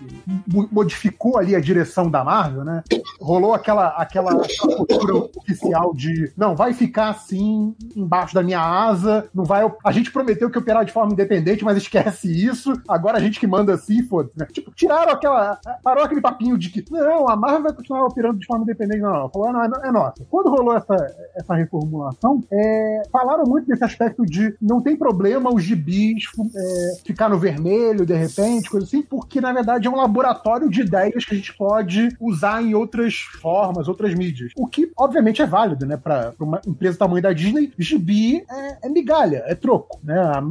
mo- 0.47 0.69
modificou 0.71 1.39
ali 1.39 1.57
a 1.57 1.61
direção 1.61 2.11
da 2.11 2.23
Marvel, 2.23 2.63
né? 2.63 2.83
Rolou 3.19 3.55
aquela, 3.55 3.89
aquela, 3.89 4.33
aquela 4.33 4.77
postura 4.77 5.15
oficial 5.35 5.95
de 5.95 6.31
não, 6.37 6.55
vai 6.55 6.75
ficar 6.75 7.09
assim 7.09 7.75
embaixo 7.97 8.35
da 8.35 8.43
minha 8.43 8.61
asa, 8.61 9.27
não 9.35 9.45
vai. 9.45 9.67
A 9.83 9.93
gente 9.93 10.13
prometeu 10.13 10.51
que 10.51 10.59
operar 10.59 10.85
de 10.85 10.93
forma 10.93 11.13
independente, 11.13 11.65
mas 11.65 11.79
esquece 11.79 12.29
isso. 12.31 12.75
Agora 12.87 13.17
a 13.17 13.21
gente 13.21 13.41
que 13.41 13.47
manda 13.47 13.73
assim, 13.73 14.03
foda-se, 14.03 14.39
né? 14.39 14.47
Tipo, 14.53 14.71
tiraram 14.75 15.13
aquela. 15.13 15.59
Parou 15.83 16.05
aquele 16.05 16.21
papinho 16.21 16.59
de 16.59 16.69
que 16.69 16.85
não, 16.91 17.29
a 17.29 17.35
Marvel 17.37 17.63
vai 17.63 17.73
continuar 17.73 18.05
operando 18.05 18.39
de 18.39 18.47
forma 18.47 18.65
independente. 18.65 19.01
Não, 19.01 19.13
não. 19.13 19.31
Falou, 19.31 19.53
não, 19.53 19.63
é, 19.65 19.69
é 19.89 19.93
nossa. 19.93 20.23
Quando 20.29 20.51
rolou 20.51 20.77
essa, 20.77 20.95
essa 21.35 21.55
reformulação, 21.55 22.43
é, 22.53 23.03
falaram 23.11 23.38
muito 23.45 23.67
desse 23.67 23.85
aspecto 23.85 24.25
de 24.25 24.55
não 24.61 24.81
tem 24.81 24.97
problema 24.97 25.53
os 25.53 25.63
gibis 25.63 26.25
é, 26.57 27.01
ficar 27.05 27.29
no 27.29 27.39
vermelho, 27.39 28.05
de 28.07 28.15
repente, 28.15 28.71
coisa 28.71 28.87
assim, 28.87 29.03
porque 29.03 29.41
na 29.41 29.53
verdade 29.53 29.87
é 29.87 29.91
um 29.91 29.97
laboratório 29.97 30.69
de 30.69 30.81
ideias 30.83 31.25
que 31.25 31.35
a 31.35 31.37
gente 31.37 31.55
pode 31.57 32.09
usar 32.21 32.63
em 32.63 32.75
outras 32.75 33.15
formas, 33.41 33.89
outras 33.89 34.15
mídias. 34.15 34.53
O 34.57 34.67
que, 34.67 34.91
obviamente, 34.97 35.43
é 35.43 35.47
válido, 35.47 35.87
né? 35.87 35.97
Pra, 35.97 36.33
pra 36.33 36.47
uma 36.47 36.61
empresa 36.67 36.97
do 36.97 36.99
tamanho 36.99 37.23
da 37.23 37.33
Disney, 37.33 37.73
gibi 37.79 38.45
é, 38.51 38.87
é 38.87 38.89
migalha, 38.89 39.43
é 39.47 39.55
troco, 39.55 39.99
né? 40.03 40.19
A, 40.19 40.43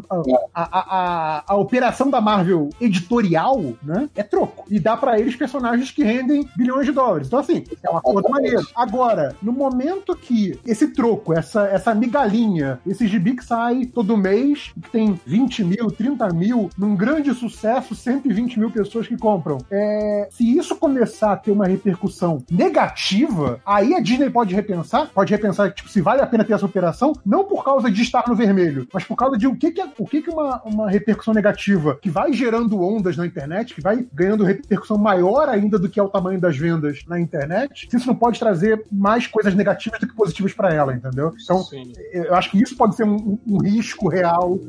a, 0.54 0.64
a, 0.64 1.44
a- 1.48 1.56
operação 1.56 2.10
da 2.10 2.22
Marvel 2.22 2.70
editorial, 2.80 3.62
né? 3.84 4.10
É 4.16 4.24
troco. 4.24 4.66
E 4.70 4.80
dá 4.80 4.96
pra 4.96 5.20
eles 5.20 5.36
personagens 5.36 5.92
que 5.92 6.04
rendem 6.04 6.48
bilhões 6.56 6.86
de 6.86 6.92
dólares. 6.92 7.28
Então, 7.28 7.40
assim, 7.40 7.64
é 7.84 7.90
uma 7.90 8.02
coisa 8.02 8.28
maneira. 8.30 8.62
Agora, 8.76 9.36
no 9.42 9.52
momento 9.52 10.16
que 10.16 10.60
esse 10.66 10.88
troco, 10.90 11.34
essa, 11.34 11.68
essa 11.68 11.94
migalhinha, 11.94 12.77
esse 12.86 13.08
gibi 13.08 13.36
que 13.36 13.44
sai 13.44 13.86
todo 13.86 14.18
mês, 14.18 14.72
que 14.82 14.90
tem 14.92 15.20
20 15.26 15.64
mil, 15.64 15.88
30 15.92 16.28
mil, 16.30 16.70
num 16.78 16.96
grande 16.96 17.34
sucesso, 17.34 17.96
120 17.96 18.60
mil 18.60 18.72
pessoas 18.72 19.08
que 19.08 19.18
compram. 19.18 19.58
É, 19.72 20.28
se 20.32 20.58
isso 20.58 20.76
começar 20.76 21.34
a 21.34 21.38
ter 21.38 21.52
uma 21.52 21.66
repercussão 21.66 22.44
negativa, 22.52 23.60
aí 23.66 23.94
a 23.94 24.00
Disney 24.00 24.30
pode 24.30 24.54
repensar, 24.54 25.10
pode 25.14 25.34
repensar 25.34 25.72
tipo, 25.74 25.90
se 25.90 26.02
vale 26.02 26.22
a 26.22 26.28
pena 26.28 26.44
ter 26.44 26.54
essa 26.54 26.66
operação, 26.66 27.14
não 27.26 27.44
por 27.44 27.64
causa 27.64 27.90
de 27.90 28.02
estar 28.02 28.24
no 28.28 28.36
vermelho, 28.36 28.88
mas 28.94 29.04
por 29.04 29.16
causa 29.16 29.38
de 29.38 29.48
o 29.48 29.56
que, 29.56 29.72
que, 29.72 29.82
é- 29.82 29.90
o 29.98 30.06
que, 30.06 30.22
que 30.22 30.30
uma, 30.30 30.62
uma 30.64 30.90
repercussão 30.90 31.34
negativa 31.34 31.98
que 32.02 32.10
vai 32.10 32.32
gerando 32.34 32.82
ondas 32.82 33.18
na 33.18 33.26
internet, 33.26 33.74
que 33.74 33.82
vai 33.82 34.06
ganhando 34.14 34.44
repercussão 34.44 34.98
maior 34.98 35.50
ainda 35.50 35.78
do 35.80 35.90
que 35.90 36.00
é 36.00 36.04
o 36.04 36.10
tamanho 36.10 36.40
das 36.40 36.58
vendas 36.58 37.04
na 37.08 37.20
internet, 37.20 37.88
se 37.90 37.98
isso 37.98 38.08
não 38.08 38.16
pode 38.16 38.40
trazer 38.40 38.86
mais 38.92 39.28
coisas 39.28 39.54
negativas 39.54 40.00
do 40.00 40.08
que 40.08 40.16
positivas 40.16 40.54
para 40.54 40.74
ela, 40.74 40.94
entendeu? 40.94 41.34
Então, 41.42 41.64
sim. 41.64 41.92
eu 42.12 42.36
acho 42.36 42.52
que 42.52 42.62
isso 42.68 42.78
pode 42.78 42.96
ser 42.96 43.06
um, 43.06 43.38
um 43.48 43.58
risco 43.60 44.08
real 44.10 44.60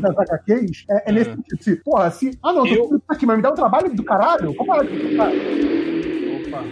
das 0.00 0.16
HQs. 0.18 0.84
É, 0.90 1.10
é 1.10 1.12
nesse 1.12 1.30
sentido. 1.30 1.62
Se, 1.62 1.76
porra, 1.76 2.10
se. 2.10 2.38
Ah, 2.42 2.52
não, 2.52 2.66
Eu- 2.66 2.88
tô 2.88 3.00
aqui, 3.08 3.26
mas 3.26 3.36
me 3.36 3.42
dá 3.42 3.50
um 3.50 3.54
trabalho 3.54 3.94
do 3.94 4.04
caralho? 4.04 4.54
Como 4.54 4.74
é 4.74 4.86
que. 4.86 5.18
Ah, 5.20 5.30
Opa, 6.48 6.64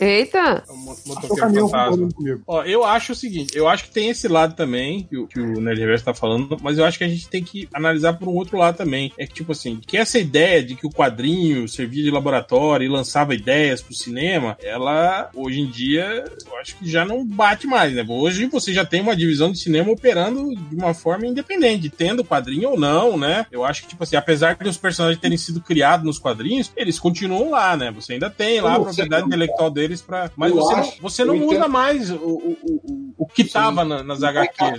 Eita! 0.00 0.64
é 0.66 1.32
o 1.32 1.36
caminhão 1.36 1.68
comigo. 1.68 2.42
Ó, 2.46 2.62
eu 2.64 2.84
acho 2.84 3.12
o 3.12 3.16
seguinte, 3.16 3.56
eu 3.56 3.68
acho 3.68 3.84
que 3.84 3.90
tem 3.90 4.08
esse 4.08 4.26
lado 4.28 4.54
também, 4.54 5.04
que 5.04 5.16
o, 5.16 5.26
que 5.26 5.40
o 5.40 5.60
Nerd 5.60 5.80
Reverso 5.80 6.04
tá 6.04 6.14
falando, 6.14 6.56
mas 6.62 6.78
eu 6.78 6.84
acho 6.84 6.98
que 6.98 7.04
a 7.04 7.08
gente 7.08 7.28
tem 7.28 7.42
que 7.42 7.68
analisar 7.72 8.14
por 8.14 8.28
um 8.28 8.34
outro 8.34 8.58
lado 8.58 8.76
também. 8.76 9.12
É 9.18 9.26
que, 9.26 9.34
tipo 9.34 9.52
assim, 9.52 9.80
que 9.86 9.96
essa 9.96 10.18
ideia 10.18 10.62
de 10.62 10.74
que 10.74 10.86
o 10.86 10.90
quadrinho 10.90 11.68
servia 11.68 12.02
de 12.02 12.10
laboratório 12.10 12.84
e 12.84 12.88
lançava 12.88 13.34
ideias 13.34 13.80
pro 13.80 13.94
cinema, 13.94 14.56
ela, 14.62 15.30
hoje 15.34 15.60
em 15.60 15.66
dia, 15.66 16.24
eu 16.46 16.56
acho 16.58 16.76
que 16.76 16.88
já 16.88 17.04
não 17.04 17.24
bate 17.24 17.66
mais, 17.66 17.92
né? 17.92 18.04
Hoje 18.08 18.46
você 18.46 18.72
já 18.72 18.84
tem 18.84 19.00
uma 19.00 19.16
divisão 19.16 19.52
de 19.52 19.58
cinema 19.58 19.90
operando 19.90 20.54
de 20.54 20.74
uma 20.74 20.94
forma 20.94 21.26
independente, 21.26 21.88
tendo 21.88 22.24
quadrinho 22.24 22.70
ou 22.70 22.78
não, 22.78 23.16
né? 23.16 23.46
Eu 23.50 23.64
acho 23.64 23.82
que, 23.82 23.88
tipo 23.88 24.02
assim, 24.02 24.16
apesar 24.16 24.56
de 24.56 24.68
os 24.68 24.76
personagens 24.76 25.20
terem 25.20 25.38
sido 25.38 25.60
criados 25.60 26.04
nos 26.04 26.18
quadrinhos, 26.18 26.72
eles 26.76 26.98
continuam 26.98 27.50
lá, 27.50 27.76
né? 27.76 27.90
Você 27.92 28.14
ainda 28.14 28.30
tem 28.30 28.60
lá 28.60 28.74
a 28.74 28.80
propriedade 28.80 29.24
é. 29.24 29.26
intelectual 29.26 29.70
deles 29.70 29.83
eles 29.84 30.02
para. 30.02 30.30
Mas 30.36 30.50
Eu 30.50 30.56
você, 30.56 30.74
acho- 30.74 30.90
não, 31.02 31.02
você 31.10 31.24
não 31.24 31.34
eu 31.36 31.46
usa 31.46 31.56
entendo- 31.58 31.70
mais 31.70 32.10
o, 32.10 32.16
o, 32.16 32.56
o, 32.62 33.14
o 33.18 33.26
que 33.26 33.44
Sim. 33.44 33.50
tava 33.52 33.84
na- 33.84 34.02
nas 34.02 34.22
HQs. 34.22 34.70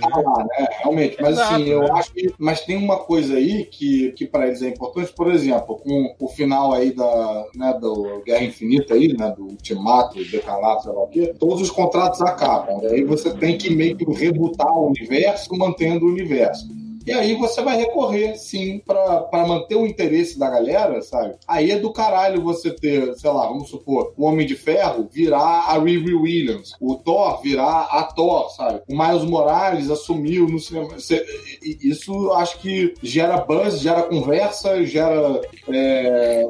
né? 0.58 0.66
Realmente. 0.80 1.16
Mas 1.20 1.32
Exato, 1.32 1.54
assim, 1.54 1.64
eu 1.64 1.80
né? 1.82 1.90
acho 1.92 2.12
que. 2.12 2.34
Mas 2.38 2.60
tem 2.60 2.76
uma 2.76 2.98
coisa 2.98 3.34
aí 3.36 3.64
que, 3.64 4.12
que 4.12 4.26
para 4.26 4.46
eles 4.46 4.62
é 4.62 4.68
importante, 4.68 5.12
por 5.12 5.30
exemplo, 5.32 5.76
com 5.76 6.14
o 6.20 6.28
final 6.28 6.72
aí 6.72 6.92
da 6.92 7.46
né, 7.54 7.76
do 7.80 8.22
Guerra 8.24 8.44
Infinita 8.44 8.94
aí, 8.94 9.08
né? 9.16 9.32
Do 9.36 9.44
Ultimato, 9.44 10.22
Decanato, 10.24 10.82
sei 10.84 10.92
lá 10.92 11.02
o 11.02 11.08
quê, 11.08 11.34
todos 11.38 11.60
os 11.62 11.70
contratos 11.70 12.20
acabam. 12.20 12.80
E 12.82 12.86
aí 12.88 13.04
você 13.04 13.32
tem 13.34 13.56
que 13.56 13.74
meio 13.74 13.96
que 13.96 14.04
rebutar 14.12 14.70
o 14.72 14.88
universo 14.88 15.54
mantendo 15.56 16.06
o 16.06 16.08
universo. 16.08 16.68
E 17.06 17.12
aí 17.12 17.34
você 17.36 17.62
vai 17.62 17.76
recorrer, 17.76 18.36
sim, 18.36 18.82
pra 18.84 19.46
manter 19.46 19.76
o 19.76 19.86
interesse 19.86 20.38
da 20.38 20.50
galera, 20.50 21.00
sabe? 21.02 21.36
Aí 21.46 21.70
é 21.70 21.78
do 21.78 21.92
caralho 21.92 22.42
você 22.42 22.70
ter, 22.70 23.14
sei 23.14 23.30
lá, 23.30 23.46
vamos 23.46 23.70
supor, 23.70 24.12
o 24.16 24.24
Homem 24.24 24.46
de 24.46 24.56
Ferro 24.56 25.08
virar 25.10 25.66
a 25.68 25.78
Riri 25.78 26.14
Williams, 26.14 26.74
o 26.80 26.96
Thor 26.96 27.40
virar 27.40 27.82
a 27.90 28.02
Thor, 28.02 28.50
sabe? 28.50 28.82
O 28.88 28.96
Miles 28.96 29.24
Morales 29.24 29.90
assumiu 29.90 30.48
no 30.48 30.58
cinema. 30.58 30.88
Isso 31.62 32.32
acho 32.32 32.58
que 32.58 32.94
gera 33.02 33.38
buzz, 33.38 33.80
gera 33.80 34.02
conversa, 34.02 34.84
gera 34.84 35.40
é, 35.68 36.44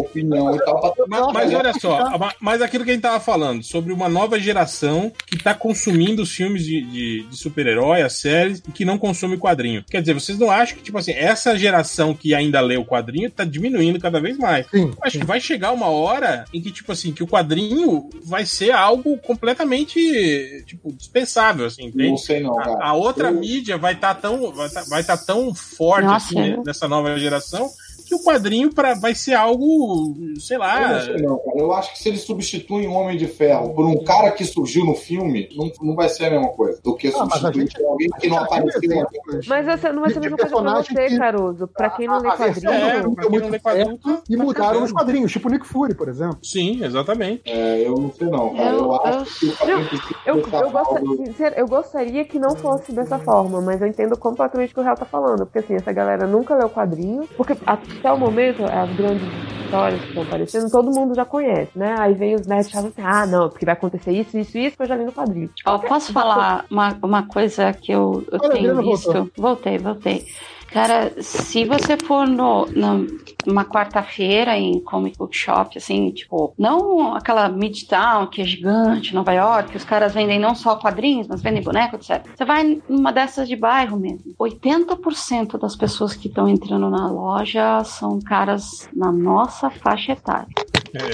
opinião 0.00 0.54
e 0.54 0.58
tal. 0.64 0.94
Mas, 1.08 1.32
mas 1.32 1.54
olha 1.54 1.72
só, 1.74 2.18
ma- 2.18 2.34
mas 2.40 2.62
aquilo 2.62 2.84
que 2.84 2.90
a 2.90 2.94
gente 2.94 3.02
tava 3.02 3.20
falando, 3.20 3.62
sobre 3.62 3.92
uma 3.92 4.08
nova 4.08 4.38
geração 4.38 5.12
que 5.26 5.36
tá 5.42 5.54
consumindo 5.54 6.22
os 6.22 6.30
filmes 6.32 6.64
de, 6.64 6.80
de, 6.82 7.22
de 7.28 7.36
super-herói, 7.36 8.02
as 8.02 8.14
séries, 8.14 8.62
e 8.68 8.72
que 8.72 8.84
não 8.84 8.98
consome 8.98 9.36
quadrinho. 9.36 9.84
Quer 9.90 10.00
dizer, 10.00 10.14
vocês 10.14 10.38
não 10.38 10.50
acham 10.50 10.76
que, 10.76 10.82
tipo 10.82 10.98
assim, 10.98 11.12
essa 11.12 11.56
geração 11.58 12.14
que 12.14 12.34
ainda 12.34 12.60
lê 12.60 12.76
o 12.76 12.84
quadrinho 12.84 13.30
tá 13.30 13.44
diminuindo 13.44 13.98
cada 14.00 14.20
vez 14.20 14.36
mais? 14.38 14.66
Sim. 14.70 14.86
Eu 14.90 14.98
acho 15.02 15.18
que 15.18 15.26
vai 15.26 15.40
chegar 15.40 15.72
uma 15.72 15.86
hora 15.88 16.44
em 16.52 16.60
que, 16.60 16.70
tipo 16.70 16.92
assim, 16.92 17.12
que 17.12 17.22
o 17.22 17.26
quadrinho 17.26 18.08
vai 18.24 18.44
ser 18.46 18.70
algo 18.72 19.16
completamente, 19.18 20.64
tipo, 20.66 20.92
dispensável, 20.92 21.66
assim, 21.66 21.86
entende? 21.86 22.10
Não 22.10 22.16
sei 22.16 22.40
não, 22.40 22.54
cara. 22.56 22.72
A, 22.80 22.88
a 22.90 22.92
outra 22.94 23.28
Eu- 23.28 23.34
mídia 23.40 23.76
vai 23.76 23.94
estar 23.94 24.14
tão, 24.14 24.52
vai 24.52 24.68
tá, 24.68 24.82
vai 24.88 25.04
tá 25.04 25.16
tão 25.16 25.54
forte 25.54 26.04
Nossa, 26.06 26.26
assim, 26.26 26.52
eu- 26.52 26.62
nessa 26.64 26.88
nova 26.88 27.18
geração 27.18 27.68
que 28.08 28.14
o 28.14 28.22
quadrinho 28.24 28.72
pra, 28.74 28.94
vai 28.94 29.14
ser 29.14 29.34
algo, 29.34 30.14
sei 30.40 30.56
Eu 30.56 30.60
lá. 30.60 30.88
não 30.94 31.00
sei 31.00 31.16
não, 31.22 31.38
cara. 31.38 31.58
Eu 31.58 31.72
acho 31.72 31.92
que 31.92 31.98
se 31.98 32.08
eles 32.08 32.22
substituem 32.22 32.88
o 32.88 32.92
Homem 32.92 33.16
de 33.16 33.26
Ferro 33.26 33.74
por 33.74 33.84
um 33.84 34.02
cara 34.04 34.30
que 34.32 34.44
surgiu 34.44 34.84
no 34.84 34.94
filme, 34.94 35.48
não, 35.56 35.70
não 35.82 35.94
vai 35.94 36.08
ser 36.08 36.26
a 36.26 36.30
mesma 36.30 36.48
coisa 36.48 36.80
do 36.82 36.94
que 36.96 37.08
Ah, 37.08 37.10
a 37.10 37.30
substituir 37.30 37.60
gente- 37.62 37.84
alguém 37.84 38.08
que 38.20 38.28
não 38.28 38.38
apareceu. 38.38 39.06
Mas 39.46 39.68
essa 39.68 39.92
não 39.92 40.00
vai 40.02 40.10
ser 40.10 40.18
a 40.18 40.22
mesma 40.22 40.36
coisa 40.36 40.50
pra 40.54 40.62
personagem 40.62 40.94
você, 40.96 41.06
que- 41.08 41.18
Caruso. 41.18 41.68
Pra 41.68 41.90
quem 41.90 42.06
não 42.06 42.18
lê 42.20 42.28
a 42.28 42.34
versão 42.36 42.62
quadrinho. 42.72 42.72
É, 42.72 43.14
pra 43.14 43.28
quem 43.28 43.38
não 43.40 43.48
lê 43.48 43.58
quadrinho, 43.58 43.86
certo 44.02 44.22
e 44.28 44.36
tá 44.36 44.44
mudaram 44.44 44.82
os 44.84 44.92
quadrinhos, 44.92 45.32
tipo 45.32 45.48
Nick 45.50 45.66
Fury, 45.66 45.94
por 45.94 46.08
exemplo. 46.08 46.38
Sim, 46.42 46.82
exatamente. 46.84 47.42
É, 47.44 47.86
eu 47.86 47.94
não 47.94 48.12
sei 48.12 48.28
não, 48.28 48.54
cara. 48.54 48.70
Eu, 48.70 48.78
Eu- 48.78 48.94
acho 48.94 49.38
que 49.40 49.46
o 49.46 49.56
quadrinho 49.56 49.88
Eu, 50.26 50.36
eu, 50.38 51.26
sincero, 51.26 51.54
eu 51.56 51.66
gostaria 51.68 52.24
que 52.24 52.38
não 52.38 52.54
fosse 52.56 52.92
dessa 52.92 53.18
forma, 53.18 53.60
mas 53.60 53.80
eu 53.80 53.86
entendo 53.86 54.16
completamente 54.16 54.70
o 54.70 54.74
que 54.74 54.80
o 54.80 54.82
Real 54.82 54.96
tá 54.96 55.04
falando. 55.04 55.44
Porque 55.46 55.58
assim, 55.58 55.74
essa 55.74 55.92
galera 55.92 56.26
nunca 56.26 56.54
leu 56.54 56.68
quadrinho, 56.70 57.28
porque 57.36 57.54
até 57.98 58.12
o 58.12 58.18
momento, 58.18 58.64
as 58.64 58.90
grandes 58.96 59.22
histórias 59.64 60.00
que 60.00 60.08
estão 60.08 60.22
aparecendo, 60.22 60.70
todo 60.70 60.90
mundo 60.90 61.14
já 61.14 61.24
conhece, 61.24 61.70
né? 61.76 61.94
Aí 61.98 62.14
vem 62.14 62.34
os 62.34 62.46
nerds 62.46 62.70
falam 62.70 62.88
assim, 62.88 63.02
ah, 63.02 63.26
não, 63.26 63.48
porque 63.48 63.64
vai 63.66 63.74
acontecer 63.74 64.12
isso, 64.12 64.38
isso, 64.38 64.56
isso, 64.56 64.76
que 64.76 64.82
eu 64.82 64.86
já 64.86 64.96
li 64.96 65.04
no 65.04 65.12
quadrinho. 65.12 65.50
Ó, 65.66 65.78
posso 65.78 66.12
falar 66.12 66.64
uma, 66.70 66.96
uma 67.02 67.22
coisa 67.26 67.72
que 67.72 67.92
eu, 67.92 68.24
eu 68.32 68.38
tenho 68.40 68.76
visto? 68.82 69.12
voltou. 69.12 69.30
Voltei, 69.36 69.78
voltei. 69.78 70.26
Cara, 70.72 71.10
se 71.20 71.64
você 71.64 71.96
for 71.96 72.26
no, 72.26 72.66
na- 72.74 73.06
numa 73.48 73.64
quarta-feira 73.64 74.56
em 74.58 74.78
comic 74.78 75.16
book 75.16 75.34
shop, 75.34 75.78
assim, 75.78 76.10
tipo, 76.10 76.52
não 76.58 77.14
aquela 77.14 77.48
Midtown 77.48 78.26
que 78.26 78.42
é 78.42 78.44
gigante, 78.44 79.14
Nova 79.14 79.32
York, 79.32 79.70
que 79.70 79.76
os 79.78 79.84
caras 79.84 80.12
vendem 80.12 80.38
não 80.38 80.54
só 80.54 80.76
quadrinhos, 80.76 81.26
mas 81.26 81.40
vendem 81.40 81.62
boneco, 81.62 81.96
etc. 81.96 82.26
Você 82.36 82.44
vai 82.44 82.80
numa 82.86 83.10
dessas 83.10 83.48
de 83.48 83.56
bairro 83.56 83.98
mesmo. 83.98 84.34
80% 84.38 85.58
das 85.58 85.74
pessoas 85.74 86.14
que 86.14 86.28
estão 86.28 86.46
entrando 86.46 86.90
na 86.90 87.10
loja 87.10 87.82
são 87.84 88.20
caras 88.20 88.86
na 88.94 89.10
nossa 89.10 89.70
faixa 89.70 90.12
etária. 90.12 90.48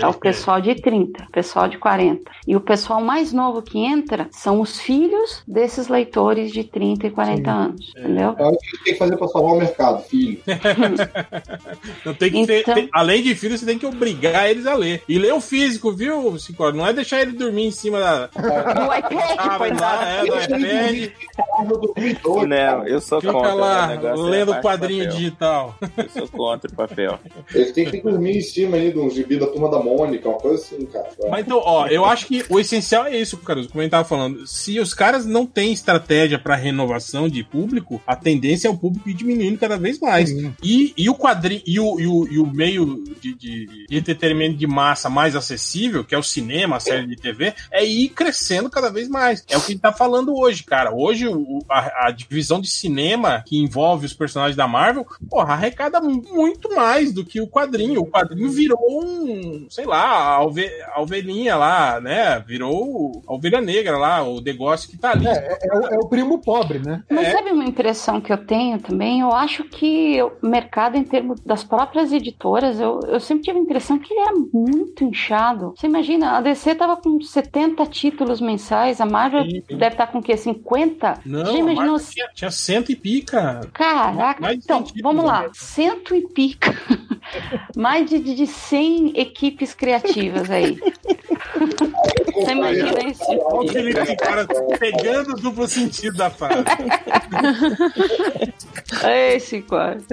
É 0.00 0.06
o 0.06 0.14
pessoal 0.14 0.60
de 0.60 0.74
30, 0.74 1.26
pessoal 1.32 1.68
de 1.68 1.78
40. 1.78 2.30
E 2.46 2.54
o 2.54 2.60
pessoal 2.60 3.00
mais 3.00 3.32
novo 3.32 3.62
que 3.62 3.78
entra 3.78 4.28
são 4.30 4.60
os 4.60 4.78
filhos 4.78 5.42
desses 5.46 5.88
leitores 5.88 6.52
de 6.52 6.64
30 6.64 7.06
e 7.06 7.10
40 7.10 7.50
anos, 7.50 7.92
entendeu? 7.96 8.34
É 8.38 8.46
o 8.46 8.56
que 8.56 8.84
tem 8.84 8.92
que 8.92 8.98
fazer 8.98 9.16
pra 9.16 9.28
salvar 9.28 9.54
o 9.54 9.58
mercado, 9.58 10.02
filho. 10.04 10.40
Então 12.00 12.14
tem 12.14 12.23
que 12.30 12.46
ter- 12.46 12.60
Então- 12.60 12.74
tem- 12.74 12.88
além 12.92 13.22
de 13.22 13.34
filho, 13.34 13.56
você 13.56 13.66
tem 13.66 13.78
que 13.78 13.86
obrigar 13.86 14.50
eles 14.50 14.66
a 14.66 14.74
ler. 14.74 15.02
E 15.08 15.18
ler 15.18 15.32
o 15.34 15.40
físico, 15.40 15.92
viu, 15.92 16.38
Cicor? 16.38 16.72
Não 16.74 16.86
é 16.86 16.92
deixar 16.92 17.20
ele 17.22 17.32
dormir 17.32 17.66
em 17.66 17.70
cima 17.70 17.98
da. 18.00 18.30
No 18.34 18.94
iPad, 18.94 19.36
Ah, 19.38 19.58
vai 19.58 19.74
lá, 19.74 20.08
é, 20.08 20.20
do 20.20 20.26
iPad, 20.26 21.10
Eu 22.24 22.46
Não, 22.46 22.86
eu 22.86 23.00
sou 23.00 23.20
fica 23.20 23.32
contra. 23.32 23.54
lá 23.54 23.84
o 23.84 23.88
negócio 23.88 24.26
é 24.26 24.30
lendo 24.30 24.54
do 24.54 24.60
quadrinho 24.60 25.08
digital. 25.08 25.76
Eu 25.96 26.08
sou 26.08 26.28
contra 26.28 26.70
o 26.70 26.74
papel. 26.74 27.18
Eles 27.54 27.72
têm 27.72 27.84
que 27.90 28.00
dormir 28.00 28.38
em 28.38 28.40
cima 28.40 28.76
aí 28.76 28.92
de 28.92 28.98
um 28.98 29.10
gibi 29.10 29.36
da 29.38 29.46
turma 29.46 29.70
da 29.70 29.78
Mônica, 29.78 30.28
uma 30.28 30.38
coisa 30.38 30.62
assim, 30.62 30.84
cara. 30.86 31.08
Mas 31.30 31.44
então, 31.44 31.60
ó, 31.64 31.86
eu 31.86 32.04
acho 32.04 32.26
que 32.26 32.44
o 32.48 32.58
essencial 32.58 33.06
é 33.06 33.16
isso, 33.16 33.36
Caruso, 33.38 33.68
como 33.68 33.80
a 33.80 33.84
gente 33.84 33.90
tava 33.92 34.04
falando. 34.08 34.46
Se 34.46 34.78
os 34.80 34.92
caras 34.94 35.24
não 35.26 35.46
têm 35.46 35.72
estratégia 35.72 36.38
pra 36.38 36.54
renovação 36.56 37.28
de 37.28 37.42
público, 37.44 38.00
a 38.06 38.16
tendência 38.16 38.68
é 38.68 38.70
o 38.70 38.76
público 38.76 39.08
ir 39.08 39.14
diminuindo 39.14 39.58
cada 39.58 39.76
vez 39.76 39.98
mais. 40.00 40.30
E, 40.62 40.92
e 40.96 41.08
o 41.08 41.14
quadrinho, 41.14 41.62
e 41.66 41.78
o, 41.80 42.00
e 42.00 42.06
o, 42.06 42.13
e 42.30 42.38
o 42.38 42.46
meio 42.46 43.02
de, 43.20 43.34
de- 43.34 43.86
de 43.88 43.96
entretenimento 43.96 44.56
de 44.56 44.66
massa 44.66 45.08
mais 45.10 45.34
acessível, 45.36 46.04
que 46.04 46.14
é 46.14 46.18
o 46.18 46.22
cinema, 46.22 46.76
a 46.76 46.80
série 46.80 47.06
de 47.06 47.16
TV, 47.16 47.52
é 47.70 47.84
ir 47.84 48.08
crescendo 48.10 48.70
cada 48.70 48.90
vez 48.90 49.08
mais. 49.08 49.44
É 49.48 49.56
o 49.56 49.60
que 49.60 49.66
a 49.66 49.70
gente 49.72 49.80
tá 49.80 49.92
falando 49.92 50.34
hoje, 50.36 50.62
cara. 50.64 50.92
Hoje, 50.94 51.26
o- 51.28 51.60
a, 51.70 52.06
a 52.06 52.10
divisão 52.10 52.60
de 52.60 52.68
cinema 52.68 53.42
que 53.46 53.56
envolve 53.58 54.06
os 54.06 54.12
personagens 54.14 54.56
da 54.56 54.68
Marvel, 54.68 55.06
porra, 55.28 55.54
arrecada 55.54 56.00
muito 56.00 56.74
mais 56.74 57.12
do 57.12 57.24
que 57.24 57.40
o 57.40 57.48
quadrinho. 57.48 58.00
O 58.02 58.06
quadrinho 58.10 58.50
virou 58.50 58.78
um, 59.02 59.66
sei 59.70 59.84
lá, 59.86 60.34
a, 60.34 60.42
ove- 60.44 60.70
a 60.92 61.00
ovelhinha 61.00 61.56
lá, 61.56 62.00
né? 62.00 62.38
Virou 62.46 63.22
a 63.26 63.32
ovelha 63.34 63.60
negra 63.60 63.96
lá, 63.96 64.22
o 64.22 64.40
negócio 64.40 64.88
que 64.90 64.96
tá 64.98 65.10
ali. 65.12 65.26
É, 65.26 65.58
é 65.62 65.74
o, 65.78 65.86
é 65.86 65.98
o 65.98 66.08
primo 66.08 66.38
pobre, 66.38 66.78
né? 66.78 67.02
Mas 67.10 67.28
É. 67.28 67.32
sabe 67.32 67.50
uma 67.50 67.64
impressão 67.64 68.20
que 68.20 68.32
eu 68.32 68.38
tenho 68.38 68.78
também? 68.78 69.20
Eu 69.20 69.32
acho 69.32 69.64
que 69.64 70.20
o 70.22 70.32
mercado, 70.46 70.96
em 70.96 71.04
termos 71.04 71.40
das 71.40 71.62
próprias 71.64 71.93
editoras, 72.12 72.80
eu, 72.80 73.00
eu 73.06 73.20
sempre 73.20 73.44
tive 73.44 73.58
a 73.58 73.62
impressão 73.62 73.98
que 73.98 74.12
ele 74.12 74.20
era 74.20 74.34
muito 74.52 75.04
inchado. 75.04 75.74
Você 75.76 75.86
imagina, 75.86 76.36
a 76.36 76.40
DC 76.40 76.74
tava 76.74 76.96
com 76.96 77.20
70 77.20 77.84
títulos 77.86 78.40
mensais, 78.40 79.00
a 79.00 79.06
Marvel 79.06 79.44
Sim, 79.44 79.62
sim. 79.68 79.76
deve 79.76 79.94
estar 79.94 80.06
com 80.08 80.18
o 80.18 80.22
quê? 80.22 80.36
50? 80.36 81.20
Não, 81.24 81.40
a 81.40 81.58
imaginou? 81.58 81.74
Marvel 81.92 82.06
tinha, 82.10 82.28
tinha 82.34 82.50
cento 82.50 82.92
e 82.92 82.96
pica. 82.96 83.60
Caraca, 83.72 84.40
Mais 84.40 84.58
de 84.58 84.64
então, 84.64 84.84
100 84.84 85.02
vamos 85.02 85.24
lá, 85.24 85.38
títulos, 85.38 85.58
cento 85.58 86.14
e 86.14 86.22
pica. 86.28 86.74
Mais 87.76 88.08
de, 88.08 88.18
de 88.18 88.46
100 88.46 89.18
equipes 89.18 89.74
criativas 89.74 90.50
aí. 90.50 90.78
Você 92.34 92.52
imagina 92.52 93.08
isso? 93.08 93.22
Olha 93.28 93.70
o 93.70 93.72
Felipe, 93.72 94.16
cara, 94.16 94.46
pegando 94.78 95.32
o 95.32 95.36
duplo 95.36 95.68
sentido 95.68 96.16
da 96.16 96.30
frase. 96.30 96.64
Esse 99.34 99.62
quase. 99.62 100.06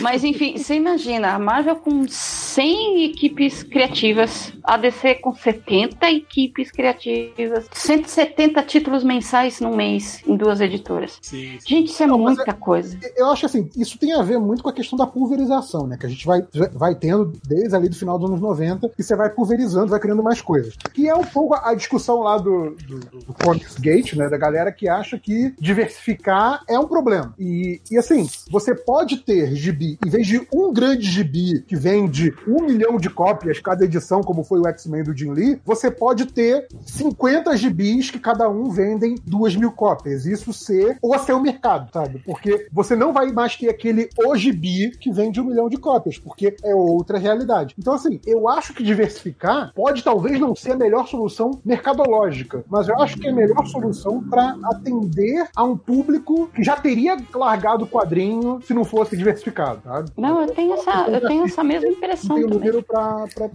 Mas 0.00 0.24
enfim, 0.24 0.56
você 0.56 0.74
imagina, 0.74 1.17
a 1.24 1.38
Marvel 1.38 1.76
com 1.76 2.06
100 2.06 3.04
equipes 3.04 3.62
criativas, 3.62 4.52
a 4.62 4.76
DC 4.76 5.16
com 5.16 5.34
70 5.34 6.10
equipes 6.10 6.70
criativas, 6.70 7.68
170 7.72 8.62
títulos 8.62 9.04
mensais 9.04 9.60
num 9.60 9.74
mês 9.74 10.22
em 10.26 10.36
duas 10.36 10.60
editoras. 10.60 11.18
Sim, 11.22 11.58
sim. 11.58 11.66
Gente, 11.66 11.90
isso 11.90 12.02
é 12.02 12.06
Não, 12.06 12.18
muita 12.18 12.52
coisa. 12.52 12.98
Eu 13.16 13.30
acho 13.30 13.46
assim, 13.46 13.68
isso 13.76 13.98
tem 13.98 14.12
a 14.12 14.22
ver 14.22 14.38
muito 14.38 14.62
com 14.62 14.68
a 14.68 14.72
questão 14.72 14.98
da 14.98 15.06
pulverização, 15.06 15.86
né? 15.86 15.96
Que 15.96 16.06
a 16.06 16.08
gente 16.08 16.26
vai, 16.26 16.42
vai 16.72 16.94
tendo 16.94 17.32
desde 17.46 17.74
ali 17.74 17.88
do 17.88 17.96
final 17.96 18.18
dos 18.18 18.28
anos 18.28 18.40
90 18.40 18.90
e 18.98 19.02
você 19.02 19.16
vai 19.16 19.30
pulverizando, 19.30 19.88
vai 19.88 20.00
criando 20.00 20.22
mais 20.22 20.40
coisas. 20.40 20.76
Que 20.92 21.08
é 21.08 21.14
um 21.14 21.24
pouco 21.24 21.54
a 21.54 21.74
discussão 21.74 22.20
lá 22.20 22.38
do, 22.38 22.76
do, 22.86 22.98
do 22.98 23.34
Comics 23.34 23.76
Gate, 23.78 24.14
né? 24.14 24.28
Da 24.28 24.36
galera 24.36 24.72
que 24.72 24.88
acha 24.88 25.18
que 25.18 25.54
diversificar 25.58 26.62
é 26.68 26.78
um 26.78 26.86
problema. 26.86 27.34
E, 27.38 27.80
e 27.90 27.98
assim, 27.98 28.28
você 28.50 28.74
pode 28.74 29.18
ter 29.18 29.54
gibi, 29.54 29.98
em 30.04 30.10
vez 30.10 30.26
de 30.26 30.46
um 30.52 30.72
grande 30.72 31.07
gibi 31.08 31.62
que 31.62 31.76
vende 31.76 32.34
um 32.46 32.62
milhão 32.62 32.96
de 32.98 33.10
cópias 33.10 33.58
cada 33.58 33.84
edição, 33.84 34.22
como 34.22 34.44
foi 34.44 34.60
o 34.60 34.68
X-Men 34.68 35.04
do 35.04 35.16
Jim 35.16 35.32
Lee, 35.32 35.60
você 35.64 35.90
pode 35.90 36.26
ter 36.26 36.68
50 36.86 37.56
gibis 37.56 38.10
que 38.10 38.18
cada 38.18 38.48
um 38.48 38.70
vendem 38.70 39.16
duas 39.26 39.56
mil 39.56 39.72
cópias. 39.72 40.26
Isso 40.26 40.52
ser 40.52 40.98
o 41.02 41.18
seu 41.18 41.40
mercado, 41.40 41.90
sabe? 41.92 42.20
Porque 42.24 42.68
você 42.72 42.94
não 42.94 43.12
vai 43.12 43.30
mais 43.32 43.56
ter 43.56 43.68
aquele 43.68 44.08
o 44.18 44.36
gibi 44.36 44.90
que 44.98 45.10
vende 45.10 45.40
um 45.40 45.44
milhão 45.44 45.68
de 45.68 45.76
cópias, 45.76 46.18
porque 46.18 46.56
é 46.62 46.74
outra 46.74 47.18
realidade. 47.18 47.74
Então, 47.78 47.94
assim, 47.94 48.20
eu 48.26 48.48
acho 48.48 48.74
que 48.74 48.82
diversificar 48.82 49.72
pode 49.74 50.02
talvez 50.02 50.38
não 50.40 50.54
ser 50.54 50.72
a 50.72 50.76
melhor 50.76 51.06
solução 51.06 51.60
mercadológica, 51.64 52.64
mas 52.68 52.88
eu 52.88 52.98
acho 53.00 53.16
que 53.18 53.26
é 53.26 53.30
a 53.30 53.34
melhor 53.34 53.66
solução 53.66 54.22
para 54.22 54.56
atender 54.64 55.48
a 55.54 55.64
um 55.64 55.76
público 55.76 56.48
que 56.54 56.62
já 56.62 56.76
teria 56.76 57.16
largado 57.34 57.84
o 57.84 57.88
quadrinho 57.88 58.60
se 58.62 58.74
não 58.74 58.84
fosse 58.84 59.16
diversificado, 59.16 59.80
sabe? 59.84 60.10
Não, 60.16 60.42
eu 60.42 60.48
tenho 60.48 60.74
essa, 60.74 60.90
eu 61.06 61.20
tenho 61.26 61.44
essa 61.44 61.62
mesma 61.62 61.88
impressão 61.90 62.36
tem 62.36 62.44
o 62.44 62.48
também. 62.48 62.58
número 62.68 62.82
pra, 62.82 63.26
pra 63.34 63.48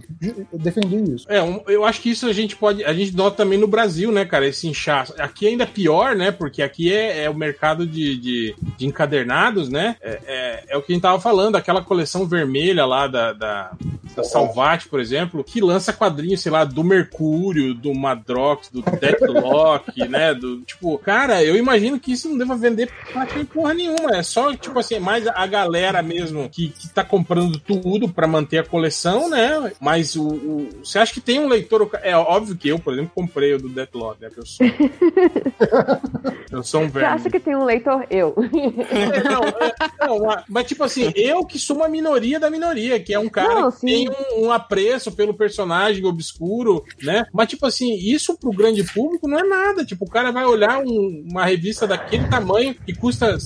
defender 0.52 1.02
isso. 1.14 1.26
É, 1.28 1.42
um- 1.42 1.62
eu 1.66 1.84
acho 1.84 2.00
que 2.00 2.10
isso 2.10 2.26
a 2.26 2.32
gente 2.32 2.56
pode. 2.56 2.84
A 2.84 2.92
gente 2.92 3.14
nota 3.16 3.36
também 3.38 3.58
no 3.58 3.66
Brasil, 3.66 4.10
né, 4.12 4.24
cara? 4.24 4.46
Esse 4.46 4.66
inchaço. 4.68 5.14
Aqui 5.18 5.46
ainda 5.46 5.64
é 5.64 5.66
pior, 5.66 6.14
né? 6.14 6.30
Porque 6.30 6.62
aqui 6.62 6.92
é, 6.92 7.24
é 7.24 7.30
o 7.30 7.34
mercado 7.34 7.86
de, 7.86 8.16
de, 8.16 8.54
de 8.76 8.86
encadernados, 8.86 9.68
né? 9.68 9.96
É, 10.00 10.18
é, 10.26 10.64
é 10.68 10.76
o 10.76 10.82
que 10.82 10.92
a 10.92 10.94
gente 10.94 11.02
tava 11.02 11.20
falando, 11.20 11.56
aquela 11.56 11.82
coleção 11.82 12.26
vermelha 12.26 12.84
lá 12.86 13.06
da, 13.06 13.32
da, 13.32 13.72
da 14.16 14.24
Salvat, 14.24 14.86
por 14.88 15.00
exemplo, 15.00 15.42
que 15.44 15.60
lança 15.60 15.92
quadrinhos, 15.92 16.40
sei 16.40 16.52
lá, 16.52 16.64
do 16.64 16.84
Mercúrio, 16.84 17.74
do 17.74 17.94
Madrox, 17.94 18.68
do 18.70 18.82
Deathlock, 18.82 19.92
né? 20.08 20.34
Do, 20.34 20.60
tipo, 20.62 20.96
cara, 20.98 21.42
eu 21.42 21.56
imagino 21.56 21.98
que 21.98 22.12
isso 22.12 22.28
não 22.28 22.38
deva 22.38 22.56
vender 22.56 22.90
pra 23.12 23.26
quem 23.26 23.44
porra 23.44 23.74
nenhuma. 23.74 24.16
É 24.16 24.22
só, 24.22 24.54
tipo 24.54 24.78
assim, 24.78 24.98
mais 24.98 25.26
a 25.26 25.46
galera 25.46 26.02
mesmo 26.02 26.48
que, 26.48 26.68
que 26.68 26.88
tá 26.88 27.02
comprando 27.04 27.33
tudo 27.66 28.08
pra 28.08 28.26
manter 28.26 28.58
a 28.58 28.64
coleção, 28.64 29.28
né? 29.28 29.72
Mas 29.80 30.16
o, 30.16 30.26
o- 30.28 30.68
você 30.84 30.98
acha 30.98 31.12
que 31.12 31.20
tem 31.20 31.38
um 31.40 31.48
leitor. 31.48 31.88
É 32.02 32.16
óbvio 32.16 32.56
que 32.56 32.68
eu, 32.68 32.78
por 32.78 32.92
exemplo, 32.92 33.12
comprei 33.14 33.54
o 33.54 33.58
do 33.58 33.68
Deathlock, 33.68 34.20
né? 34.20 34.28
Eu 34.36 34.46
sou. 34.46 34.66
eu 36.50 36.62
sou 36.62 36.80
um 36.82 36.86
Você 36.86 36.92
verme. 36.92 37.08
acha 37.14 37.30
que 37.30 37.40
tem 37.40 37.56
um 37.56 37.64
leitor? 37.64 38.06
Eu. 38.10 38.34
É, 38.90 39.22
não, 39.28 39.44
é, 39.44 39.74
não, 40.06 40.44
mas- 40.48 40.66
tipo 40.66 40.84
assim, 40.84 41.12
eu 41.14 41.44
que 41.44 41.58
sou 41.58 41.76
uma 41.76 41.88
minoria 41.88 42.38
da 42.40 42.50
minoria, 42.50 42.98
que 43.00 43.12
é 43.14 43.18
um 43.18 43.28
cara 43.28 43.54
Não, 43.62 43.70
que 43.72 43.78
sim. 43.80 43.86
tem 43.86 44.08
um, 44.10 44.46
um 44.46 44.52
apreço 44.52 45.12
pelo 45.12 45.34
personagem 45.34 46.04
obscuro, 46.04 46.84
né? 47.02 47.26
Mas 47.32 47.48
tipo 47.48 47.66
assim, 47.66 47.94
isso 47.94 48.36
pro 48.38 48.50
grande 48.52 48.82
público 48.84 49.28
não 49.28 49.38
é 49.38 49.42
nada. 49.44 49.84
Tipo, 49.84 50.04
o 50.04 50.10
cara 50.10 50.30
vai 50.30 50.44
olhar 50.44 50.80
um- 50.80 51.26
uma 51.30 51.44
revista 51.44 51.86
daquele 51.86 52.26
tamanho 52.28 52.74
que 52.74 52.94
custa 52.94 53.38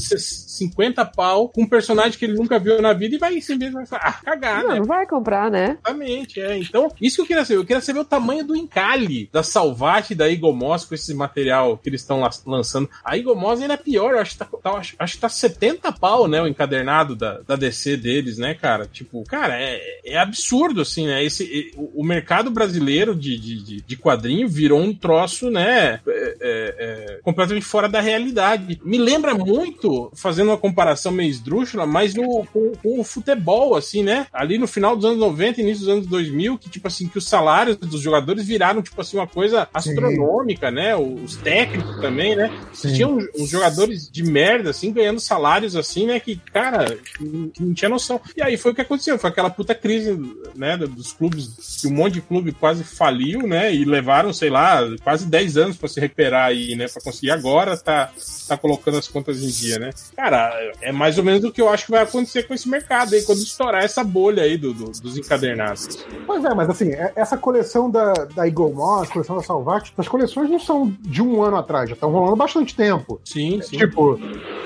50 0.58 1.04
pau 1.06 1.48
com 1.48 1.62
um 1.62 1.68
personagem 1.68 2.18
que 2.18 2.24
ele 2.24 2.34
nunca 2.34 2.58
viu 2.58 2.80
na 2.82 2.92
vida 2.92 3.14
e 3.14 3.18
vai 3.18 3.32
simplesmente 3.40 3.72
vai 3.72 3.86
falar, 3.86 4.02
ah, 4.04 4.12
cagar, 4.24 4.62
Não, 4.62 4.70
né? 4.70 4.78
não 4.80 4.84
vai 4.86 5.06
comprar, 5.06 5.50
né? 5.50 5.78
Exatamente, 5.84 6.40
é. 6.40 6.58
Então, 6.58 6.90
isso 7.00 7.16
que 7.16 7.22
eu 7.22 7.26
queria 7.26 7.44
saber. 7.44 7.58
Eu 7.60 7.64
queria 7.64 7.80
saber 7.82 8.00
o 8.00 8.04
tamanho 8.04 8.44
do 8.44 8.56
encalhe 8.56 9.28
da 9.32 9.42
Salvat 9.42 10.10
e 10.10 10.14
da 10.14 10.30
Eagle 10.30 10.54
Moss 10.54 10.84
com 10.84 10.94
esse 10.94 11.14
material 11.14 11.78
que 11.78 11.88
eles 11.88 12.00
estão 12.00 12.22
lançando. 12.46 12.88
A 13.04 13.16
Eagle 13.16 13.36
Moss 13.36 13.60
ainda 13.60 13.74
é 13.74 13.78
pior, 13.78 14.12
eu 14.14 14.20
acho 14.20 14.32
que 14.32 14.38
tá, 14.38 14.44
tá- 14.44 14.70
acho, 14.78 14.94
acho 14.98 15.14
que 15.14 15.20
tá 15.20 15.28
70 15.28 15.92
pau, 15.92 16.26
né? 16.28 16.40
O 16.42 16.46
encadernado 16.48 17.14
da, 17.14 17.40
da 17.46 17.56
DC 17.56 17.96
deles, 17.96 18.38
né, 18.38 18.54
cara? 18.54 18.86
Tipo, 18.86 19.22
cara, 19.24 19.54
é, 19.60 19.80
é 20.04 20.18
absurdo, 20.18 20.80
assim, 20.82 21.06
né? 21.06 21.22
Esse, 21.24 21.72
o, 21.76 22.00
o 22.02 22.04
mercado 22.04 22.50
brasileiro 22.50 23.14
de, 23.14 23.38
de, 23.38 23.62
de- 23.64 23.80
de 23.82 23.96
quadrinho 23.96 24.48
virou 24.48 24.80
um 24.80 24.94
troço, 24.94 25.50
né? 25.50 25.68
é, 25.68 26.00
é, 26.08 26.34
é, 26.40 27.20
completamente 27.22 27.64
fora 27.64 27.88
da 27.88 28.00
realidade. 28.00 28.80
Me 28.84 28.98
lembra 28.98 29.34
muito, 29.34 30.10
fazendo 30.14 30.47
uma 30.48 30.58
comparação 30.58 31.12
meio 31.12 31.30
esdrúxula, 31.30 31.86
mas 31.86 32.14
no, 32.14 32.46
com, 32.52 32.72
com 32.82 33.00
o 33.00 33.04
futebol, 33.04 33.74
assim, 33.74 34.02
né? 34.02 34.26
Ali 34.32 34.58
no 34.58 34.66
final 34.66 34.96
dos 34.96 35.04
anos 35.04 35.18
90, 35.18 35.60
início 35.60 35.80
dos 35.80 35.88
anos 35.88 36.06
2000, 36.06 36.58
que, 36.58 36.70
tipo 36.70 36.86
assim, 36.88 37.08
que 37.08 37.18
os 37.18 37.28
salários 37.28 37.76
dos 37.76 38.00
jogadores 38.00 38.46
viraram, 38.46 38.82
tipo 38.82 39.00
assim, 39.00 39.16
uma 39.16 39.26
coisa 39.26 39.68
astronômica, 39.72 40.70
né? 40.70 40.96
Os 40.96 41.36
técnicos 41.36 42.00
também, 42.00 42.36
né? 42.36 42.50
Sim. 42.72 42.94
Tinha 42.94 43.08
uns, 43.08 43.24
uns 43.38 43.48
jogadores 43.48 44.10
de 44.10 44.22
merda, 44.22 44.70
assim, 44.70 44.92
ganhando 44.92 45.20
salários 45.20 45.76
assim, 45.76 46.06
né? 46.06 46.20
Que, 46.20 46.36
cara, 46.36 46.96
que, 46.96 47.48
que 47.50 47.62
não 47.62 47.74
tinha 47.74 47.88
noção. 47.88 48.20
E 48.36 48.42
aí 48.42 48.56
foi 48.56 48.72
o 48.72 48.74
que 48.74 48.80
aconteceu, 48.80 49.18
foi 49.18 49.30
aquela 49.30 49.50
puta 49.50 49.74
crise, 49.74 50.18
né? 50.54 50.76
Dos 50.76 51.12
clubes, 51.12 51.80
que 51.80 51.88
um 51.88 51.92
monte 51.92 52.14
de 52.14 52.20
clube 52.20 52.52
quase 52.52 52.84
faliu, 52.84 53.46
né? 53.46 53.74
E 53.74 53.84
levaram, 53.84 54.32
sei 54.32 54.50
lá, 54.50 54.80
quase 55.02 55.26
10 55.26 55.56
anos 55.56 55.76
pra 55.76 55.88
se 55.88 56.00
recuperar 56.00 56.46
aí, 56.46 56.74
né? 56.74 56.86
Pra 56.88 57.02
conseguir 57.02 57.30
agora 57.30 57.76
tá, 57.76 58.10
tá 58.46 58.56
colocando 58.56 58.98
as 58.98 59.08
contas 59.08 59.42
em 59.42 59.48
dia, 59.48 59.78
né? 59.78 59.90
Cara, 60.16 60.37
é 60.80 60.92
mais 60.92 61.18
ou 61.18 61.24
menos 61.24 61.42
o 61.44 61.52
que 61.52 61.60
eu 61.60 61.68
acho 61.68 61.84
que 61.86 61.90
vai 61.90 62.02
acontecer 62.02 62.44
com 62.44 62.54
esse 62.54 62.68
mercado 62.68 63.14
aí, 63.14 63.22
quando 63.22 63.38
estourar 63.38 63.84
essa 63.84 64.02
bolha 64.04 64.42
aí 64.42 64.56
do, 64.56 64.72
do- 64.72 64.90
dos 64.90 65.16
encadernados. 65.16 66.06
Pois 66.26 66.44
é, 66.44 66.54
mas 66.54 66.68
assim, 66.70 66.90
é- 66.90 67.12
essa 67.16 67.36
coleção 67.36 67.90
da, 67.90 68.12
da 68.12 68.46
Eagle 68.46 68.72
Moss, 68.74 69.08
coleção 69.10 69.36
da 69.36 69.42
Salvat, 69.42 69.92
as 69.96 70.08
coleções 70.08 70.50
não 70.50 70.58
são 70.58 70.92
de 71.00 71.22
um 71.22 71.42
ano 71.42 71.56
atrás, 71.56 71.88
já 71.88 71.94
estão 71.94 72.10
rolando 72.10 72.32
há 72.32 72.36
bastante 72.36 72.74
tempo. 72.74 73.20
Sim, 73.24 73.60
sim. 73.62 73.76
Tipo, 73.78 74.18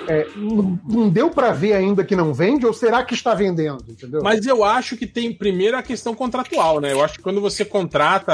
é, 0.09 0.27
não, 0.37 1.09
deu 1.09 1.31
pra 1.31 1.53
ver 1.53 1.75
ainda 1.75 2.05
que 2.05 2.17
não 2.17 2.33
vende, 2.33 2.67
ou 2.67 2.73
será 2.73 3.03
que 3.05 3.15
está 3.15 3.35
vendendo, 3.35 3.85
entendeu? 3.89 4.23
Mas 4.23 4.47
eu 4.47 4.65
acho 4.65 4.97
que 4.97 5.07
tem 5.07 5.33
primeiro 5.33 5.77
a 5.77 5.83
questão 5.83 6.15
contratual, 6.15 6.81
né? 6.81 6.93
Eu 6.93 7.03
acho 7.03 7.15
que 7.15 7.23
quando 7.23 7.41
você 7.41 7.65
contrata, 7.65 8.33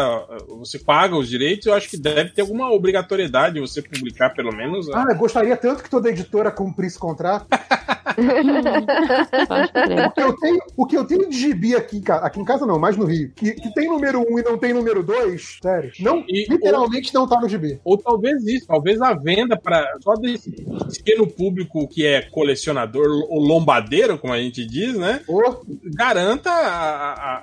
você 0.48 0.78
paga 0.78 1.16
os 1.16 1.28
direitos, 1.28 1.66
eu 1.66 1.74
acho 1.74 1.88
que 1.88 1.96
deve 1.96 2.30
ter 2.30 2.42
alguma 2.42 2.70
obrigatoriedade 2.70 3.54
de 3.54 3.60
você 3.60 3.82
publicar, 3.82 4.30
pelo 4.30 4.54
menos. 4.54 4.88
Ah, 4.90 5.06
eu 5.10 5.16
gostaria 5.16 5.56
tanto 5.56 5.82
que 5.82 5.90
toda 5.90 6.08
editora 6.08 6.50
cumprisse 6.50 6.98
contrato. 6.98 7.46
O 8.18 10.10
que 10.12 10.22
eu 10.22 10.36
tenho, 10.36 10.58
o 10.76 10.86
que 10.86 10.96
eu 10.96 11.04
tenho 11.04 11.28
de 11.28 11.38
gibi 11.38 11.76
aqui, 11.76 12.02
aqui 12.08 12.40
em 12.40 12.44
casa 12.44 12.66
não, 12.66 12.78
mais 12.78 12.96
no 12.96 13.04
Rio, 13.04 13.30
que, 13.34 13.52
que 13.52 13.72
tem 13.74 13.88
número 13.88 14.20
1 14.20 14.22
um 14.22 14.38
e 14.38 14.42
não 14.42 14.58
tem 14.58 14.72
número 14.72 15.02
2, 15.02 15.58
sério, 15.62 15.92
não, 16.00 16.24
E- 16.28 16.46
literalmente 16.48 17.14
não 17.14 17.28
tá 17.28 17.40
no 17.40 17.48
gibi. 17.48 17.80
Ou 17.84 17.96
talvez 17.96 18.44
isso, 18.46 18.66
talvez 18.66 19.00
a 19.00 19.14
venda 19.14 19.56
para 19.56 19.86
só 20.02 20.14
desse 20.14 20.50
pequeno 20.50 21.26
público 21.26 21.57
que 21.88 22.06
é 22.06 22.22
colecionador, 22.22 23.06
ou 23.28 23.40
lombadeiro, 23.40 24.18
como 24.18 24.32
a 24.32 24.38
gente 24.38 24.64
diz, 24.66 24.94
né? 24.96 25.20
Ou, 25.26 25.64
Garanta 25.94 26.50
a, 26.50 27.12
a, 27.12 27.34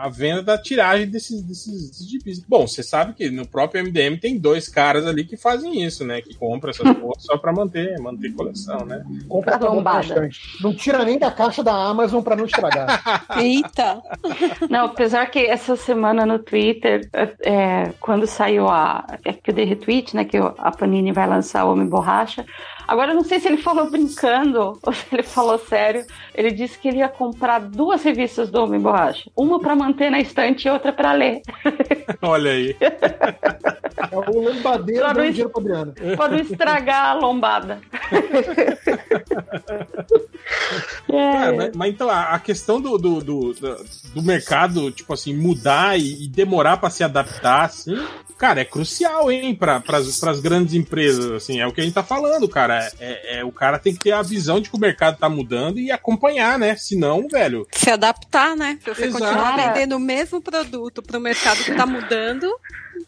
a, 0.00 0.04
a 0.04 0.08
venda 0.08 0.42
da 0.42 0.58
tiragem 0.58 1.08
desses, 1.08 1.42
desses, 1.42 1.88
desses 1.90 2.08
gibis. 2.08 2.40
Bom, 2.40 2.66
você 2.66 2.82
sabe 2.82 3.14
que 3.14 3.30
no 3.30 3.46
próprio 3.46 3.82
MDM 3.84 4.18
tem 4.18 4.38
dois 4.38 4.68
caras 4.68 5.06
ali 5.06 5.24
que 5.24 5.36
fazem 5.36 5.82
isso, 5.82 6.04
né? 6.04 6.20
Que 6.20 6.34
compram 6.34 6.70
essas 6.70 6.92
porras 6.96 7.22
só 7.22 7.36
pra 7.36 7.52
manter, 7.52 7.98
manter 8.00 8.32
coleção, 8.32 8.84
né? 8.84 9.04
compra 9.28 9.58
Pra 9.58 9.70
lombada. 9.70 9.98
bastante. 9.98 10.40
Não 10.62 10.74
tira 10.74 11.04
nem 11.04 11.18
da 11.18 11.30
caixa 11.30 11.62
da 11.62 11.72
Amazon 11.72 12.22
pra 12.22 12.36
não 12.36 12.44
estragar. 12.44 13.24
Eita! 13.38 14.02
Não, 14.68 14.86
apesar 14.86 15.26
que 15.30 15.38
essa 15.38 15.76
semana 15.76 16.24
no 16.26 16.38
Twitter, 16.38 17.08
é, 17.12 17.34
é, 17.42 17.92
quando 18.00 18.26
saiu 18.26 18.68
a. 18.68 19.04
É 19.24 19.32
que 19.32 19.50
eu 19.50 19.54
dei 19.54 19.64
retweet, 19.64 20.14
né? 20.14 20.24
Que 20.24 20.36
a 20.36 20.70
Panini 20.70 21.12
vai 21.12 21.28
lançar 21.28 21.64
o 21.64 21.72
Homem 21.72 21.86
Borracha. 21.86 22.44
Agora 22.86 23.12
eu 23.12 23.14
não 23.16 23.24
sei 23.24 23.40
se 23.40 23.48
ele 23.48 23.56
falou 23.58 23.90
brincando 23.90 24.78
ou 24.82 24.92
se 24.92 25.04
ele 25.12 25.22
falou 25.22 25.58
sério. 25.58 26.04
Ele 26.34 26.50
disse 26.50 26.78
que 26.78 26.88
ele 26.88 26.98
ia 26.98 27.08
comprar 27.08 27.60
duas 27.60 28.02
revistas 28.02 28.50
do 28.50 28.62
Homem 28.62 28.80
Borracha. 28.80 29.30
Uma 29.36 29.58
pra 29.60 29.74
manter 29.76 30.10
na 30.10 30.20
estante 30.20 30.66
e 30.66 30.70
outra 30.70 30.92
pra 30.92 31.12
ler. 31.12 31.40
Olha 32.22 32.50
aí. 32.50 32.76
É 32.80 34.16
o 34.18 34.62
Pra 34.62 34.76
dando 34.76 35.24
es- 35.24 35.34
dinheiro 35.34 35.50
pra 35.50 35.60
Adriana. 35.60 35.94
pra 36.16 36.28
não 36.28 36.38
estragar 36.38 37.06
a 37.10 37.14
lombada. 37.14 37.80
Cara, 41.06 41.46
É. 41.52 41.52
mas, 41.56 41.70
mas 41.76 41.90
então 41.92 42.10
a, 42.10 42.34
a 42.34 42.38
questão 42.38 42.80
do, 42.80 42.98
do, 42.98 43.20
do, 43.20 43.52
do- 43.54 43.84
do 44.14 44.22
mercado, 44.22 44.90
tipo 44.90 45.12
assim, 45.12 45.34
mudar 45.34 45.98
e, 45.98 46.24
e 46.24 46.28
demorar 46.28 46.76
pra 46.76 46.90
se 46.90 47.02
adaptar, 47.04 47.64
assim, 47.64 47.96
cara, 48.36 48.60
é 48.60 48.64
crucial, 48.64 49.30
hein, 49.30 49.54
pra, 49.54 49.80
pras, 49.80 50.18
pras 50.18 50.40
grandes 50.40 50.74
empresas, 50.74 51.30
assim, 51.30 51.60
é 51.60 51.66
o 51.66 51.72
que 51.72 51.80
a 51.80 51.84
gente 51.84 51.94
tá 51.94 52.02
falando, 52.02 52.48
cara. 52.48 52.73
É, 53.00 53.38
é- 53.38 53.44
o 53.44 53.52
cara 53.52 53.78
tem 53.78 53.92
que 53.94 54.00
ter 54.00 54.12
a 54.12 54.22
visão 54.22 54.60
de 54.60 54.70
que 54.70 54.76
o 54.76 54.80
mercado 54.80 55.18
tá 55.18 55.28
mudando 55.28 55.78
e 55.78 55.90
acompanhar, 55.90 56.58
né? 56.58 56.76
Senão, 56.76 57.26
velho. 57.28 57.66
Se 57.72 57.90
adaptar, 57.90 58.56
né? 58.56 58.78
Se 58.82 58.94
você 58.94 59.04
Exato. 59.06 59.24
continuar 59.24 59.56
vendendo 59.56 59.96
o 59.96 60.00
mesmo 60.00 60.40
produto 60.40 61.02
para 61.02 61.18
o 61.18 61.20
mercado 61.20 61.58
que 61.64 61.74
tá 61.74 61.86
mudando, 61.86 62.46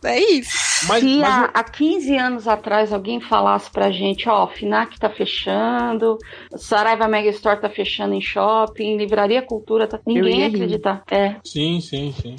é 0.04 0.20
isso. 0.20 0.56
Mas, 0.88 1.00
Se 1.02 1.16
mas 1.18 1.28
há, 1.28 1.50
há 1.54 1.64
15 1.64 2.16
anos 2.18 2.46
atrás 2.48 2.92
alguém 2.92 3.20
falasse 3.20 3.70
pra 3.70 3.90
gente, 3.90 4.28
ó, 4.28 4.46
FINAC 4.46 4.98
tá 4.98 5.08
fechando, 5.08 6.18
Saraiva 6.56 7.08
Mega 7.08 7.30
Store 7.30 7.60
tá 7.60 7.68
fechando 7.70 8.14
em 8.14 8.20
shopping, 8.20 8.96
Livraria 8.96 9.40
Cultura 9.42 9.86
tá... 9.86 9.98
Ninguém 10.06 10.40
ia 10.40 10.48
acreditar. 10.48 11.02
É. 11.10 11.36
Sim, 11.44 11.80
sim, 11.80 12.14
sim. 12.20 12.36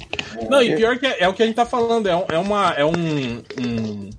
Não, 0.48 0.62
e 0.62 0.76
pior 0.76 0.98
que 0.98 1.06
é, 1.06 1.22
é 1.24 1.28
o 1.28 1.34
que 1.34 1.42
a 1.42 1.46
gente 1.46 1.56
tá 1.56 1.66
falando, 1.66 2.06
é, 2.08 2.14
um- 2.16 2.24
é 2.28 2.38
uma, 2.38 2.70
é 2.74 2.84
um, 2.84 2.92
um, 3.60 4.10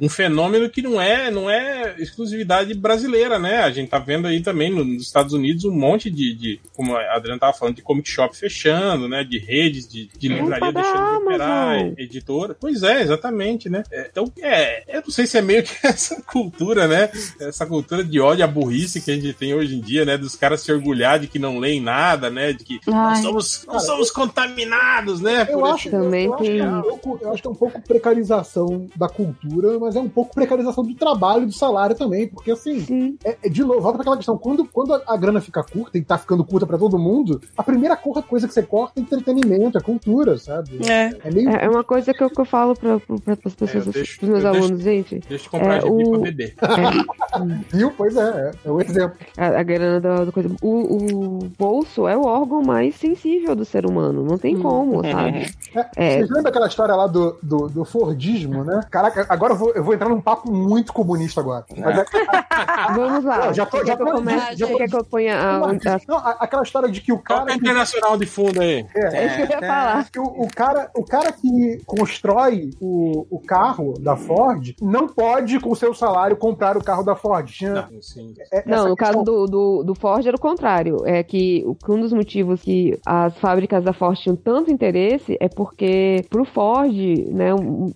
um 0.00 0.08
fenômeno 0.08 0.68
que 0.70 0.80
não 0.82 1.00
é, 1.00 1.30
não 1.30 1.50
é 1.50 1.96
exclusividade 1.98 2.72
brasileira, 2.74 3.38
né? 3.38 3.58
A 3.60 3.70
gente 3.70 3.88
tá 3.88 3.98
vendo 3.98 4.26
aí 4.26 4.40
também 4.40 4.70
no- 4.70 4.84
nos 4.84 5.02
Estados 5.02 5.32
Unidos 5.32 5.64
um 5.64 5.72
monte 5.72 6.10
de, 6.10 6.34
de 6.34 6.60
como 6.74 6.96
a 6.96 7.14
Adriana 7.16 7.40
tava 7.40 7.52
falando, 7.52 7.76
de 7.76 7.82
comic 7.82 8.08
shop 8.08 8.36
fechando, 8.36 9.08
né? 9.08 9.24
De 9.24 9.38
redes, 9.38 9.88
de, 9.88 10.08
de 10.18 10.28
livraria 10.28 10.72
deixando 10.72 11.10
de 11.10 11.24
operar, 11.24 11.74
Amazon. 11.76 11.94
editora. 11.98 12.56
Pois 12.58 12.82
é, 12.82 13.02
exatamente, 13.02 13.68
né? 13.68 13.82
É, 13.90 14.08
então, 14.10 14.32
é, 14.40 14.96
eu 14.98 15.02
não 15.02 15.10
sei 15.10 15.26
se 15.26 15.36
é 15.38 15.42
meio 15.42 15.62
que 15.62 15.74
essa 15.86 16.20
cultura, 16.22 16.86
né? 16.86 17.10
Essa 17.40 17.66
cultura 17.66 18.04
de 18.04 18.20
ódio 18.20 18.44
à 18.44 18.46
burrice 18.48 19.00
que 19.00 19.10
a 19.10 19.14
gente 19.14 19.32
tem 19.32 19.54
hoje 19.54 19.74
em 19.76 19.80
dia, 19.80 20.04
né? 20.04 20.16
Dos 20.16 20.34
caras 20.36 20.60
se 20.60 20.72
orgulhar 20.72 21.18
de 21.18 21.26
que 21.26 21.38
não 21.38 21.58
leem 21.58 21.80
nada, 21.80 22.30
né? 22.30 22.52
De 22.52 22.64
que 22.64 22.80
não 22.86 22.96
Ai. 23.06 23.22
somos, 23.22 23.64
não 23.66 23.80
somos 23.80 24.10
contaminados, 24.10 25.20
né? 25.20 25.46
Eu 25.50 25.64
acho, 25.64 25.90
Também 25.90 26.26
eu, 26.26 26.34
acho 26.34 26.42
que 26.44 26.58
é 26.58 26.64
um 26.68 27.18
eu 27.20 27.32
acho 27.32 27.42
que 27.42 27.48
é 27.48 27.50
um 27.50 27.54
pouco 27.54 27.80
precarização 27.82 28.86
da 28.96 29.08
cultura, 29.08 29.78
mas 29.78 29.87
mas 29.88 29.96
é 29.96 30.00
um 30.00 30.08
pouco 30.08 30.34
precarização 30.34 30.84
do 30.84 30.94
trabalho 30.94 31.44
e 31.44 31.46
do 31.46 31.52
salário 31.52 31.96
também, 31.96 32.28
porque 32.28 32.50
assim, 32.50 32.80
Sim. 32.80 33.18
é, 33.24 33.36
é, 33.42 33.48
de 33.48 33.62
novo, 33.62 33.80
volta 33.80 33.96
pra 33.98 34.02
aquela 34.02 34.16
questão, 34.16 34.36
quando, 34.36 34.64
quando 34.66 34.94
a, 34.94 35.02
a 35.06 35.16
grana 35.16 35.40
fica 35.40 35.62
curta 35.62 35.96
e 35.96 36.02
tá 36.02 36.18
ficando 36.18 36.44
curta 36.44 36.66
pra 36.66 36.76
todo 36.78 36.98
mundo, 36.98 37.40
a 37.56 37.62
primeira 37.62 37.96
coisa 37.96 38.46
que 38.46 38.52
você 38.54 38.62
corta 38.62 39.00
é 39.00 39.02
entretenimento, 39.02 39.78
é 39.78 39.80
cultura, 39.80 40.36
sabe? 40.38 40.78
É. 40.88 41.10
É 41.24 41.30
meio. 41.30 41.48
É 41.50 41.64
é 41.64 41.68
uma 41.70 41.82
coisa 41.84 42.12
que 42.14 42.22
eu, 42.22 42.30
que 42.30 42.40
eu 42.40 42.44
falo 42.44 42.74
para 42.76 42.94
as 42.96 43.54
pessoas, 43.54 43.86
eu 43.86 43.92
deixo- 43.92 44.18
pros 44.18 44.30
meus 44.30 44.44
eu 44.44 44.50
deixo- 44.52 44.64
alunos, 44.66 44.82
gente. 44.82 45.20
Deixa 45.28 45.46
eu 45.46 45.50
comprar 45.50 45.82
É, 45.82 45.84
o- 45.84 46.10
pra 46.10 46.18
beber. 46.20 46.54
Viu? 47.72 47.92
Pois 47.96 48.16
é, 48.16 48.20
é, 48.22 48.50
é 48.64 48.70
o 48.70 48.80
exemplo. 48.80 49.16
A, 49.36 49.46
a 49.46 49.62
grana 49.62 50.00
da, 50.00 50.24
da 50.24 50.32
coisa. 50.32 50.48
O, 50.62 50.96
o 50.96 51.38
bolso 51.58 52.06
é 52.08 52.16
o 52.16 52.24
órgão 52.24 52.62
mais 52.62 52.94
sensível 52.96 53.54
do 53.54 53.64
ser 53.64 53.86
humano. 53.86 54.24
Não 54.24 54.38
tem 54.38 54.58
como, 54.58 55.02
sabe? 55.04 55.50
É. 55.96 56.16
Vocês 56.18 56.30
lembram 56.30 56.48
aquela 56.50 56.66
história 56.66 56.94
lá 56.94 57.06
do, 57.06 57.36
do, 57.42 57.68
do 57.68 57.84
Fordismo, 57.84 58.64
né? 58.64 58.80
Caraca, 58.90 59.26
agora 59.28 59.52
eu 59.52 59.58
vou, 59.58 59.72
eu 59.78 59.84
vou 59.84 59.94
entrar 59.94 60.08
num 60.08 60.20
papo 60.20 60.50
muito 60.52 60.92
comunista 60.92 61.40
agora. 61.40 61.64
Mas 61.76 61.98
é, 61.98 62.04
Vamos 62.94 63.24
lá. 63.24 63.52
Já 63.52 63.64
tô- 63.66 63.84
já 63.84 63.96
que 63.96 64.02
eu 64.02 64.06
tô- 64.06 64.24
já 64.56 64.66
tô- 64.66 64.76
quer 64.76 64.88
que 64.88 64.96
eu 64.96 65.04
ponha 65.04 65.36
a, 65.36 65.56
a, 65.56 65.72
não, 66.06 66.16
aquela 66.18 66.62
história 66.62 66.88
de 66.88 67.00
que 67.00 67.12
o 67.12 67.16
é 67.16 67.22
cara. 67.22 67.44
o 67.52 67.54
internacional 67.54 68.16
de 68.16 68.26
fundo 68.26 68.60
aí? 68.60 68.86
É 68.94 69.26
isso 69.26 69.36
que 69.36 69.42
eu 69.42 69.48
ia 69.48 69.60
falar. 69.60 70.10
que 70.10 70.18
o, 70.20 70.24
o 70.24 70.48
cara, 70.48 70.90
o 70.96 71.04
cara 71.04 71.32
que 71.32 71.80
constrói 71.86 72.70
o, 72.80 73.26
o 73.30 73.40
carro 73.40 73.94
da 74.00 74.16
Ford 74.16 74.74
não 74.80 75.06
pode, 75.08 75.58
com 75.60 75.70
o 75.70 75.76
seu 75.76 75.94
salário, 75.94 76.36
comprar 76.36 76.76
o 76.76 76.82
carro 76.84 77.02
da 77.02 77.14
Ford. 77.14 77.50
Não, 77.62 78.02
sim. 78.02 78.34
é- 78.52 78.62
Não, 78.66 78.88
no 78.88 78.96
caso 78.96 79.18
questão- 79.18 79.24
do, 79.24 79.46
do, 79.46 79.82
do 79.84 79.94
Ford 79.94 80.26
era 80.26 80.36
o 80.36 80.40
contrário. 80.40 80.96
É 81.06 81.22
que 81.22 81.64
um 81.88 82.00
dos 82.00 82.12
motivos 82.12 82.60
que 82.62 82.98
as 83.06 83.36
fábricas 83.38 83.84
da 83.84 83.92
Ford 83.92 84.18
tinham 84.18 84.36
tanto 84.36 84.70
interesse 84.70 85.36
é 85.40 85.48
porque 85.48 86.24
pro 86.28 86.44
Ford, 86.44 86.92
né, 87.30 87.50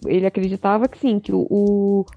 ele 0.07 0.26
acreditava 0.26 0.87
que 0.89 0.99
sim, 0.99 1.18
que 1.18 1.33
o, 1.33 1.47
o- 1.51 1.72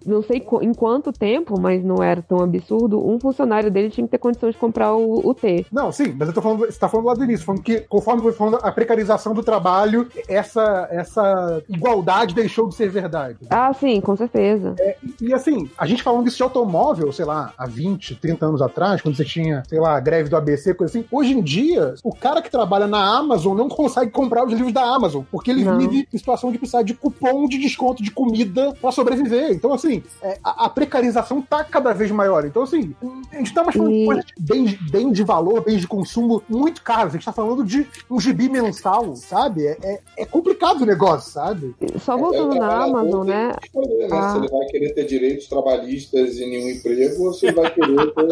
não 0.05 0.21
sei 0.21 0.45
em 0.61 0.73
quanto 0.73 1.11
tempo, 1.11 1.59
mas 1.59 1.83
não 1.83 2.03
era 2.03 2.21
tão 2.21 2.39
absurdo, 2.39 3.05
um 3.05 3.19
funcionário 3.19 3.71
dele 3.71 3.89
tinha 3.89 4.05
que 4.05 4.11
ter 4.11 4.17
condição 4.17 4.49
de 4.49 4.57
comprar 4.57 4.93
o, 4.93 5.27
o 5.27 5.33
T. 5.33 5.65
Não, 5.71 5.91
sim, 5.91 6.15
mas 6.17 6.27
eu 6.27 6.33
tô 6.33 6.41
falando, 6.41 6.59
você 6.59 6.79
tá 6.79 6.89
falando 6.89 7.07
lá 7.07 7.13
do 7.13 7.23
início, 7.23 7.45
falando 7.45 7.63
que 7.63 7.81
conforme 7.81 8.21
foi 8.21 8.31
falando 8.33 8.59
a 8.61 8.71
precarização 8.71 9.33
do 9.33 9.43
trabalho, 9.43 10.07
essa, 10.27 10.87
essa 10.91 11.63
igualdade 11.69 12.35
deixou 12.35 12.67
de 12.67 12.75
ser 12.75 12.89
verdade. 12.89 13.37
Ah, 13.49 13.73
sim, 13.73 13.99
com 14.01 14.15
certeza. 14.15 14.75
E 15.21 15.33
assim, 15.33 15.69
a 15.77 15.85
gente 15.85 16.03
falando 16.03 16.27
isso 16.27 16.37
de 16.37 16.43
automóvel, 16.43 17.11
sei 17.11 17.25
lá, 17.25 17.53
há 17.57 17.65
20, 17.65 18.15
30 18.15 18.45
anos 18.45 18.61
atrás, 18.61 19.01
quando 19.01 19.15
você 19.15 19.25
tinha, 19.25 19.63
sei 19.67 19.79
lá, 19.79 19.99
greve 19.99 20.29
do 20.29 20.37
ABC, 20.37 20.73
coisa 20.73 20.97
assim, 20.97 21.07
hoje 21.11 21.33
em 21.33 21.41
dia, 21.41 21.95
o 22.03 22.13
cara 22.13 22.41
que 22.41 22.49
trabalha 22.49 22.87
na 22.87 23.17
Amazon 23.17 23.57
não 23.57 23.69
consegue 23.69 24.11
comprar 24.11 24.45
os 24.45 24.53
livros 24.53 24.73
da 24.73 24.83
Amazon, 24.83 25.23
porque 25.31 25.51
ele 25.51 25.63
Não. 25.63 25.77
vive 25.77 26.07
em 26.13 26.17
situação 26.17 26.51
de 26.51 26.57
precisar 26.57 26.83
de 26.83 26.93
cupom 26.93 27.47
de 27.47 27.57
desconto 27.57 28.03
de 28.03 28.11
comida 28.11 28.73
pra 28.79 28.91
sobreviver. 28.91 29.44
Então, 29.51 29.73
assim, 29.73 30.03
é, 30.21 30.37
a, 30.43 30.65
a 30.65 30.69
precarização 30.69 31.41
tá 31.41 31.63
cada 31.63 31.93
vez 31.93 32.11
maior. 32.11 32.45
Então, 32.45 32.63
assim, 32.63 32.93
a 33.31 33.37
gente 33.37 33.53
tá 33.53 33.63
mais 33.63 33.75
falando 33.75 33.91
de 33.93 33.97
E- 34.03 34.05
coisa 34.05 34.21
de 34.21 34.33
bem, 34.43 34.65
de- 34.65 34.91
bem 34.91 35.11
de 35.11 35.23
valor, 35.23 35.61
bem 35.63 35.77
de 35.77 35.87
consumo 35.87 36.41
muito 36.49 36.81
caros. 36.81 37.13
A 37.13 37.17
gente 37.17 37.25
tá 37.25 37.31
falando 37.33 37.63
de 37.63 37.87
um 38.09 38.19
gibi 38.19 38.49
mensal, 38.49 39.15
sabe? 39.15 39.65
É, 39.67 39.77
é, 39.83 40.01
é 40.19 40.25
complicado 40.25 40.81
o 40.81 40.85
negócio, 40.85 41.31
sabe? 41.31 41.75
Só 41.99 42.15
É, 42.15 42.17
voltando 42.17 42.55
o 42.55 42.59
na 42.59 42.83
Amazon, 42.83 43.27
né? 43.27 43.51
escolher, 43.63 44.07
né? 44.09 44.17
Ah. 44.17 44.31
Se 44.31 44.37
ele 44.37 44.47
vai 44.49 44.65
querer 44.67 44.93
ter 44.93 45.05
direitos 45.05 45.47
trabalhistas 45.47 46.37
em 46.37 46.49
nenhum 46.49 46.69
emprego 46.69 47.23
ou 47.25 47.33
se 47.33 47.47
ele 47.47 47.55
vai 47.55 47.71
querer 47.71 47.95
ter. 48.13 48.25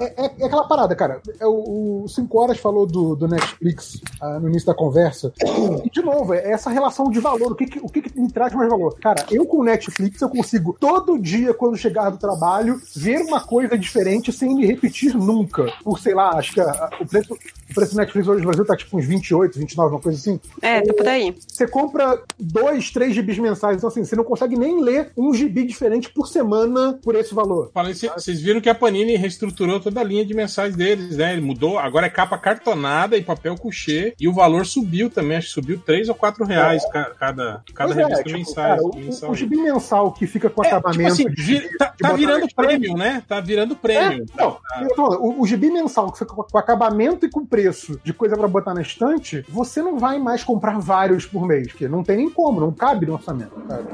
É, 0.00 0.24
é- 0.26 0.32
é 0.40 0.44
aquela 0.46 0.66
parada, 0.68 0.94
cara. 0.94 1.20
É 1.40 1.46
o, 1.46 2.02
o 2.04 2.08
Cinco 2.08 2.38
Horas 2.40 2.58
falou 2.58 2.86
do, 2.86 3.14
do 3.16 3.28
Netflix 3.28 4.00
ah, 4.20 4.38
no 4.40 4.48
início 4.48 4.66
da 4.66 4.74
conversa. 4.74 5.32
E, 5.84 5.90
de 5.90 6.02
novo, 6.02 6.34
é 6.34 6.50
essa 6.50 6.70
relação 6.70 7.10
de 7.10 7.20
valor. 7.20 7.52
O 7.52 7.54
que, 7.54 7.66
que- 7.66 7.80
o 7.80 7.88
que, 7.88 8.02
que 8.02 8.20
me 8.20 8.30
traz 8.30 8.52
mais 8.54 8.68
valor? 8.68 8.96
Cara, 9.00 9.24
eu 9.30 9.44
com 9.46 9.58
o 9.58 9.64
Netflix 9.64 10.20
eu 10.20 10.28
consigo 10.28 10.55
todo 10.80 11.18
dia, 11.18 11.52
quando 11.54 11.76
chegar 11.76 12.10
do 12.10 12.18
trabalho, 12.18 12.80
ver 12.94 13.18
uma 13.20 13.40
coisa 13.40 13.76
diferente 13.78 14.32
sem 14.32 14.54
me 14.54 14.66
repetir 14.66 15.14
nunca. 15.14 15.72
Por, 15.82 15.98
sei 15.98 16.14
lá, 16.14 16.30
acho 16.38 16.52
que 16.52 16.60
a- 16.60 16.64
a- 16.70 16.90
o, 17.00 17.06
preço, 17.06 17.34
o 17.34 17.74
preço 17.74 17.92
do 17.94 17.98
Netflix 17.98 18.28
hoje 18.28 18.40
no 18.40 18.46
Brasil 18.48 18.64
tá 18.64 18.76
tipo 18.76 18.96
uns 18.98 19.04
28, 19.06 19.58
29, 19.58 19.94
uma 19.94 20.00
coisa 20.00 20.18
assim. 20.18 20.40
É, 20.62 20.80
tá 20.80 20.94
por 20.94 21.06
aí. 21.08 21.34
Você 21.46 21.66
compra 21.66 22.20
dois, 22.38 22.90
três 22.90 23.14
gibis 23.14 23.38
mensais, 23.38 23.76
então 23.76 23.88
assim, 23.88 24.04
você 24.04 24.16
não 24.16 24.24
consegue 24.24 24.56
nem 24.56 24.82
ler 24.82 25.10
um 25.16 25.32
gibi 25.34 25.64
diferente 25.64 26.10
por 26.10 26.26
semana 26.28 26.98
por 27.02 27.14
esse 27.14 27.34
valor. 27.34 27.70
Vocês 28.16 28.40
viram 28.40 28.60
que 28.60 28.68
a 28.68 28.74
Panini 28.74 29.16
reestruturou 29.16 29.80
toda 29.80 30.00
a 30.00 30.04
linha 30.04 30.24
de 30.24 30.34
mensais 30.34 30.74
deles, 30.76 31.16
né? 31.16 31.32
Ele 31.32 31.40
mudou, 31.42 31.78
agora 31.78 32.06
é 32.06 32.10
capa 32.10 32.36
cartonada 32.38 33.16
e 33.16 33.22
papel 33.22 33.56
couchê, 33.56 34.14
e 34.18 34.28
o 34.28 34.32
valor 34.32 34.66
subiu 34.66 35.10
também, 35.10 35.36
acho 35.38 35.48
que 35.48 35.52
subiu 35.54 35.78
3 35.84 36.08
ou 36.08 36.14
4 36.14 36.44
reais 36.44 36.84
ca- 36.90 37.12
cada, 37.18 37.62
cada 37.74 37.94
Pois 37.94 37.98
é, 37.98 38.02
revista 38.02 38.24
tipo, 38.24 38.38
mensal. 38.38 38.54
cara, 38.64 38.82
o, 38.82 38.96
mensal. 38.96 39.30
o 39.30 39.34
gibi 39.34 39.56
mensal 39.56 40.12
que 40.12 40.26
fica 40.36 40.50
com 40.50 40.62
É, 40.62 40.66
tipo 40.66 40.76
acabamento. 40.76 41.12
assim, 41.12 41.24
de- 41.28 41.42
vi- 41.42 41.76
tá, 41.78 41.86
de 41.86 41.96
tá 41.98 42.12
virando 42.12 42.46
prêmio, 42.54 42.94
né? 42.94 43.22
Tá 43.26 43.40
virando 43.40 43.74
prêmio. 43.74 44.24
É, 44.36 44.42
não, 44.42 44.58
tô 44.88 44.94
falando, 44.96 45.22
o, 45.22 45.40
o 45.40 45.46
gibi 45.46 45.70
mensal 45.70 46.12
que 46.12 46.18
fica 46.18 46.34
com 46.34 46.42
com 46.42 46.58
acabamento 46.58 47.24
e 47.26 47.30
com 47.30 47.44
preço 47.44 47.98
de 48.04 48.12
coisa 48.12 48.36
pra 48.36 48.46
botar 48.46 48.72
na 48.74 48.82
estante, 48.82 49.44
você 49.48 49.82
não 49.82 49.98
vai 49.98 50.18
mais 50.18 50.44
comprar 50.44 50.78
vários 50.78 51.26
por 51.26 51.46
mês, 51.46 51.68
porque 51.68 51.88
não 51.88 52.04
tem 52.04 52.16
nem 52.18 52.30
como, 52.30 52.60
não 52.60 52.70
cabe 52.72 53.06
no 53.06 53.14
orçamento. 53.14 53.52
sabe? 53.68 53.88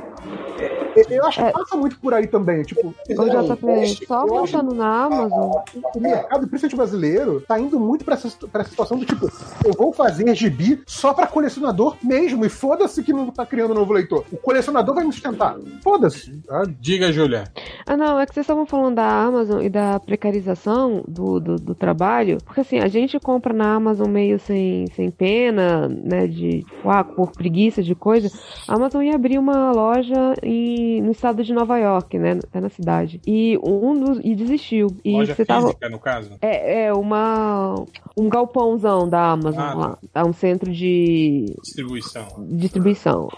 É, 0.58 0.82
Eu 1.16 1.24
acho 1.26 1.40
que 1.40 1.46
É. 1.46 1.50
passa 1.52 1.76
muito 1.76 1.98
por 1.98 2.12
aí 2.12 2.26
também. 2.26 2.62
Tipo, 2.62 2.94
JP, 3.08 4.06
só 4.06 4.26
voltando 4.26 4.74
na 4.74 5.04
Amazon, 5.04 5.52
o 5.94 6.00
mercado, 6.00 6.46
principalmente 6.46 6.76
brasileiro, 6.76 7.40
tá 7.40 7.58
indo 7.58 7.78
muito 7.80 8.04
pra 8.04 8.14
essa, 8.14 8.28
pra 8.50 8.60
essa 8.60 8.70
situação 8.70 8.98
do 8.98 9.04
tipo, 9.06 9.30
eu 9.64 9.72
vou 9.72 9.92
fazer 9.92 10.34
gibi 10.34 10.82
só 10.86 11.14
pra 11.14 11.26
colecionador 11.26 11.96
mesmo, 12.02 12.44
e 12.44 12.48
foda-se 12.48 13.02
que 13.02 13.12
não 13.12 13.30
tá 13.30 13.46
criando 13.46 13.70
um 13.72 13.74
novo 13.74 13.92
leitor. 13.92 14.24
O 14.30 14.36
colecionador 14.36 14.94
vai 14.94 15.04
me 15.04 15.12
sustentar. 15.12 15.56
Foda-se. 15.82 16.31
Sabe? 16.46 16.76
Diga, 16.80 17.12
Júlia. 17.12 17.44
Ah, 17.86 17.96
não, 17.96 18.18
é 18.20 18.26
que 18.26 18.32
vocês 18.34 18.44
estavam 18.44 18.64
falando 18.66 18.96
da 18.96 19.06
Amazon 19.08 19.60
e 19.62 19.68
da 19.68 19.98
precarização 20.00 21.04
do, 21.06 21.40
do, 21.40 21.56
do 21.56 21.74
trabalho, 21.74 22.38
porque 22.44 22.60
assim, 22.60 22.78
a 22.78 22.88
gente 22.88 23.18
compra 23.18 23.52
na 23.52 23.74
Amazon 23.74 24.08
meio 24.08 24.38
sem, 24.38 24.86
sem 24.94 25.10
pena, 25.10 25.88
né, 25.88 26.26
de, 26.26 26.64
ah, 26.84 27.02
por 27.04 27.32
preguiça 27.32 27.82
de 27.82 27.94
coisa. 27.94 28.30
A 28.68 28.74
Amazon 28.76 29.02
ia 29.02 29.14
abrir 29.14 29.38
uma 29.38 29.72
loja 29.72 30.34
em, 30.42 31.02
no 31.02 31.10
estado 31.10 31.42
de 31.44 31.52
Nova 31.52 31.76
York, 31.78 32.18
né, 32.18 32.38
até 32.42 32.60
na 32.60 32.68
cidade. 32.68 33.20
E 33.26 33.58
um 33.62 33.98
dos, 33.98 34.20
e 34.22 34.34
desistiu. 34.34 34.86
E 35.04 35.12
Loja 35.12 35.34
você 35.34 35.44
tava, 35.44 35.66
física, 35.68 35.88
no 35.88 35.98
caso. 35.98 36.30
é, 36.40 36.84
é 36.86 36.92
uma, 36.94 37.74
um 38.16 38.28
galpãozão 38.28 39.08
da 39.08 39.30
Amazon 39.32 39.60
Ah, 39.62 39.74
lá. 39.74 39.98
É 40.14 40.24
um 40.24 40.32
centro 40.32 40.70
de 40.72 41.46
Distribuição. 41.62 42.26
distribuição. 42.48 43.28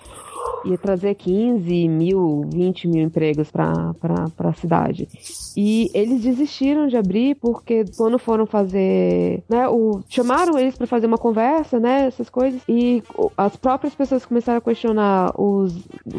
Ia 0.65 0.79
trazer 0.79 1.15
15 1.15 1.89
mil, 1.89 2.49
20 2.53 2.89
mil 2.89 3.03
empregos 3.05 3.51
para 3.51 3.95
a 4.39 4.53
cidade. 4.55 5.09
E 5.57 5.91
eles 5.95 6.23
desistiram 6.23 6.87
de 6.87 6.97
abrir 6.97 7.37
porque 7.37 7.85
quando 7.97 8.19
foram 8.19 8.47
fazer, 8.47 9.43
né, 9.49 9.69
o, 9.69 10.01
chamaram 10.09 10.59
eles 10.59 10.77
para 10.77 10.87
fazer 10.87 11.07
uma 11.07 11.19
conversa, 11.19 11.79
né, 11.79 12.07
essas 12.07 12.29
coisas, 12.29 12.61
e 12.69 13.03
as 13.37 13.57
próprias 13.57 13.95
pessoas 13.95 14.25
começaram 14.25 14.59
a 14.59 14.61
questionar 14.61 15.33
os 15.41 15.75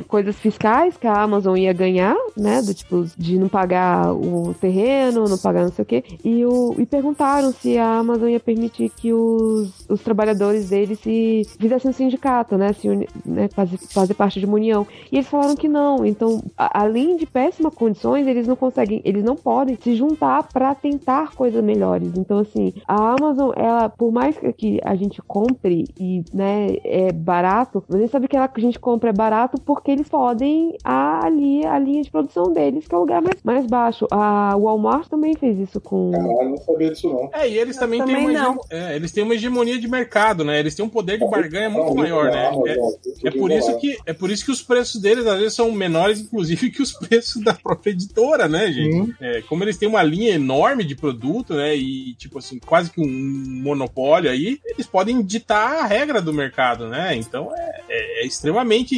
coisas 0.07 0.35
fiscais 0.37 0.97
que 0.97 1.07
a 1.07 1.21
Amazon 1.21 1.57
ia 1.57 1.73
ganhar, 1.73 2.15
né, 2.37 2.61
do 2.61 2.73
tipo 2.73 3.05
de 3.17 3.37
não 3.37 3.49
pagar 3.49 4.13
o 4.13 4.53
terreno, 4.59 5.27
não 5.27 5.37
pagar 5.37 5.63
não 5.63 5.71
sei 5.71 5.83
o 5.83 5.85
quê, 5.85 6.03
e, 6.23 6.45
o, 6.45 6.75
e 6.77 6.85
perguntaram 6.85 7.51
se 7.51 7.77
a 7.77 7.97
Amazon 7.97 8.29
ia 8.29 8.39
permitir 8.39 8.89
que 8.89 9.13
os, 9.13 9.85
os 9.89 10.01
trabalhadores 10.01 10.69
deles 10.69 10.99
se 10.99 11.43
fizessem 11.59 11.91
um 11.91 11.93
sindicato, 11.93 12.57
né, 12.57 12.73
se 12.73 12.87
né, 13.25 13.47
fazer, 13.53 13.77
fazer 13.77 14.13
parte 14.15 14.39
de 14.39 14.45
uma 14.45 14.55
união. 14.55 14.87
E 15.11 15.17
eles 15.17 15.27
falaram 15.27 15.55
que 15.55 15.67
não. 15.67 16.05
Então, 16.05 16.41
a- 16.57 16.81
além 16.81 17.15
de 17.17 17.25
péssimas 17.25 17.73
condições, 17.73 18.25
eles 18.27 18.47
não 18.47 18.55
conseguem, 18.55 19.01
eles 19.05 19.23
não 19.23 19.35
podem 19.35 19.77
se 19.81 19.95
juntar 19.95 20.47
para 20.51 20.73
tentar 20.75 21.33
coisas 21.35 21.63
melhores. 21.63 22.11
Então, 22.17 22.39
assim, 22.39 22.73
a 22.87 23.13
Amazon, 23.13 23.51
ela, 23.55 23.89
por 23.89 24.11
mais 24.11 24.37
que 24.57 24.79
a 24.83 24.95
gente 24.95 25.21
compre 25.21 25.85
e, 25.99 26.23
né, 26.33 26.77
é 26.83 27.11
barato, 27.11 27.83
mas 27.87 27.97
a 27.97 28.01
gente 28.01 28.11
sabe 28.11 28.27
que 28.27 28.35
ela 28.35 28.47
que 28.47 28.59
a 28.59 28.63
gente 28.63 28.79
compra 28.79 29.09
é 29.09 29.13
barato 29.13 29.59
porque 29.61 29.91
eles 29.91 30.07
podem 30.07 30.77
a, 30.83 31.25
ali 31.25 31.65
a 31.65 31.77
linha 31.79 32.01
de 32.03 32.09
produção 32.11 32.51
deles, 32.53 32.87
que 32.87 32.93
é 32.95 32.97
o 32.97 33.01
lugar 33.01 33.21
mais, 33.21 33.37
mais 33.43 33.65
baixo. 33.65 34.07
A 34.11 34.55
Walmart 34.57 35.07
também 35.07 35.35
fez 35.35 35.59
isso 35.59 35.81
com. 35.81 36.11
Caralho, 36.11 36.49
não 36.51 36.57
sabia 36.57 36.89
disso 36.91 37.09
não. 37.09 37.29
É, 37.33 37.47
e 37.49 37.57
eles 37.57 37.75
também, 37.77 37.99
também 37.99 38.27
têm 38.27 38.37
uma, 38.37 38.57
é, 38.69 38.95
eles 38.95 39.11
têm 39.11 39.23
uma 39.23 39.33
hegemonia 39.33 39.77
de 39.79 39.87
mercado, 39.87 40.43
né? 40.43 40.59
Eles 40.59 40.75
têm 40.75 40.85
um 40.85 40.89
poder 40.89 41.17
de 41.17 41.27
barganha 41.27 41.69
muito 41.69 41.95
maior, 41.95 42.31
né? 42.31 42.51
É, 42.67 43.27
é 43.27 43.31
por 43.31 43.51
isso 43.51 43.77
que 43.77 43.97
é 44.05 44.13
por 44.13 44.29
isso 44.29 44.45
que 44.45 44.51
os 44.51 44.61
preços 44.61 45.01
deles 45.01 45.25
às 45.25 45.37
vezes 45.39 45.53
são 45.53 45.71
menores, 45.71 46.19
inclusive, 46.21 46.69
que 46.71 46.81
os 46.81 46.91
preços 46.93 47.41
da 47.43 47.53
própria 47.53 47.91
editora, 47.91 48.47
né, 48.47 48.71
gente? 48.71 49.05
Sim. 49.07 49.13
É, 49.19 49.41
como 49.43 49.63
eles 49.63 49.77
têm 49.77 49.87
uma 49.89 50.03
linha 50.03 50.31
enorme 50.35 50.83
de 50.83 50.95
produto, 50.95 51.53
né? 51.53 51.75
E 51.75 52.13
tipo 52.15 52.39
assim, 52.39 52.59
quase 52.59 52.91
que 52.91 53.01
um 53.01 53.61
monopólio 53.63 54.29
aí, 54.29 54.59
eles 54.65 54.85
podem 54.87 55.21
ditar 55.21 55.83
a 55.83 55.85
regra 55.85 56.21
do 56.21 56.33
mercado, 56.33 56.87
né? 56.87 57.15
Então 57.15 57.51
é, 57.55 57.81
é- 57.89 58.23
é 58.23 58.25
extremamente 58.25 58.95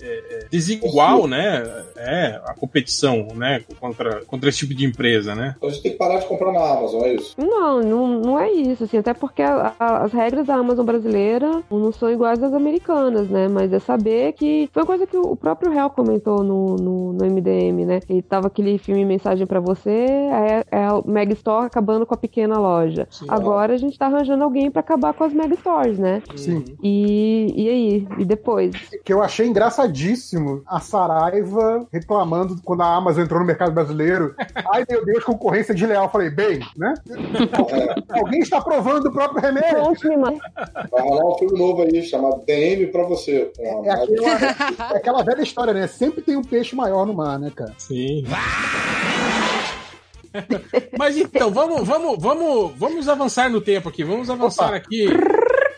é, 0.00 0.46
desigual, 0.50 1.26
né? 1.26 1.62
É, 1.96 2.40
a 2.44 2.54
competição, 2.54 3.28
né? 3.34 3.62
Contra, 3.80 4.24
contra 4.24 4.48
esse 4.48 4.58
tipo 4.58 4.74
de 4.74 4.84
empresa, 4.84 5.34
né? 5.34 5.54
Então 5.56 5.68
a 5.68 5.72
gente 5.72 5.82
tem 5.82 5.92
que 5.92 5.98
parar 5.98 6.18
de 6.18 6.26
comprar 6.26 6.52
na 6.52 6.60
Amazon, 6.60 7.02
é 7.04 7.14
isso? 7.14 7.34
Não, 7.38 7.80
não, 7.82 8.20
não 8.20 8.40
é 8.40 8.50
isso, 8.50 8.84
assim, 8.84 8.98
até 8.98 9.14
porque 9.14 9.42
a- 9.42 9.74
a- 9.78 10.04
as 10.04 10.12
regras 10.12 10.46
da 10.46 10.54
Amazon 10.54 10.84
brasileira 10.84 11.62
não 11.70 11.92
são 11.92 12.10
iguais 12.10 12.42
às 12.42 12.52
americanas, 12.52 13.28
né? 13.28 13.48
Mas 13.48 13.72
é 13.72 13.78
saber 13.78 14.31
que 14.32 14.68
foi 14.72 14.82
uma 14.82 14.86
coisa 14.86 15.06
que 15.06 15.16
o 15.16 15.36
próprio 15.36 15.70
réu 15.70 15.90
comentou 15.90 16.42
no, 16.42 16.76
no, 16.76 17.12
no 17.12 17.24
MDM, 17.24 17.84
né? 17.86 18.00
Que 18.00 18.22
tava 18.22 18.46
aquele 18.48 18.78
filme 18.78 19.04
Mensagem 19.04 19.46
pra 19.46 19.60
Você, 19.60 19.90
é, 19.90 20.64
é 20.70 20.92
o 20.92 21.02
Mega 21.06 21.32
Store 21.34 21.66
acabando 21.66 22.06
com 22.06 22.14
a 22.14 22.16
pequena 22.16 22.58
loja. 22.58 23.06
Agora 23.28 23.74
a 23.74 23.76
gente 23.76 23.98
tá 23.98 24.06
arranjando 24.06 24.44
alguém 24.44 24.70
pra 24.70 24.80
acabar 24.80 25.12
com 25.12 25.24
as 25.24 25.32
Mega 25.32 25.54
Stores, 25.56 25.98
né? 25.98 26.22
Sim. 26.36 26.64
E, 26.82 27.52
e 27.54 27.68
aí? 27.68 28.08
E 28.18 28.24
depois? 28.24 28.74
Que 29.04 29.12
eu 29.12 29.22
achei 29.22 29.46
engraçadíssimo 29.46 30.62
a 30.66 30.80
Saraiva 30.80 31.86
reclamando 31.92 32.56
quando 32.64 32.82
a 32.82 32.96
Amazon 32.96 33.24
entrou 33.24 33.40
no 33.40 33.46
mercado 33.46 33.72
brasileiro. 33.72 34.34
Ai, 34.72 34.84
meu 34.88 35.04
Deus, 35.04 35.24
concorrência 35.24 35.74
desleal. 35.74 36.04
Eu 36.04 36.10
Falei, 36.10 36.30
bem, 36.30 36.60
né? 36.76 36.94
Alguém 38.10 38.40
está 38.40 38.60
provando 38.60 39.06
o 39.06 39.12
próprio 39.12 39.40
remédio. 39.40 39.78
Vai 40.90 41.02
rolar 41.02 41.34
um 41.34 41.38
filme 41.38 41.58
novo 41.58 41.82
aí 41.82 42.02
chamado 42.02 42.44
DM 42.44 42.86
pra 42.88 43.04
você. 43.04 43.50
É 43.58 43.70
aquela, 43.70 44.06
é 44.14 44.96
aquela 44.96 45.22
velha 45.22 45.42
história, 45.42 45.72
né? 45.72 45.86
Sempre 45.86 46.22
tem 46.22 46.36
um 46.36 46.42
peixe 46.42 46.74
maior 46.74 47.06
no 47.06 47.14
mar, 47.14 47.38
né, 47.38 47.50
cara? 47.54 47.74
Sim. 47.78 48.24
Mas 50.98 51.16
então, 51.16 51.50
vamos, 51.50 51.86
vamos, 51.86 52.16
vamos, 52.20 52.72
vamos 52.76 53.08
avançar 53.08 53.50
no 53.50 53.60
tempo 53.60 53.88
aqui. 53.88 54.02
Vamos 54.02 54.30
avançar 54.30 54.72
aqui. 54.72 55.06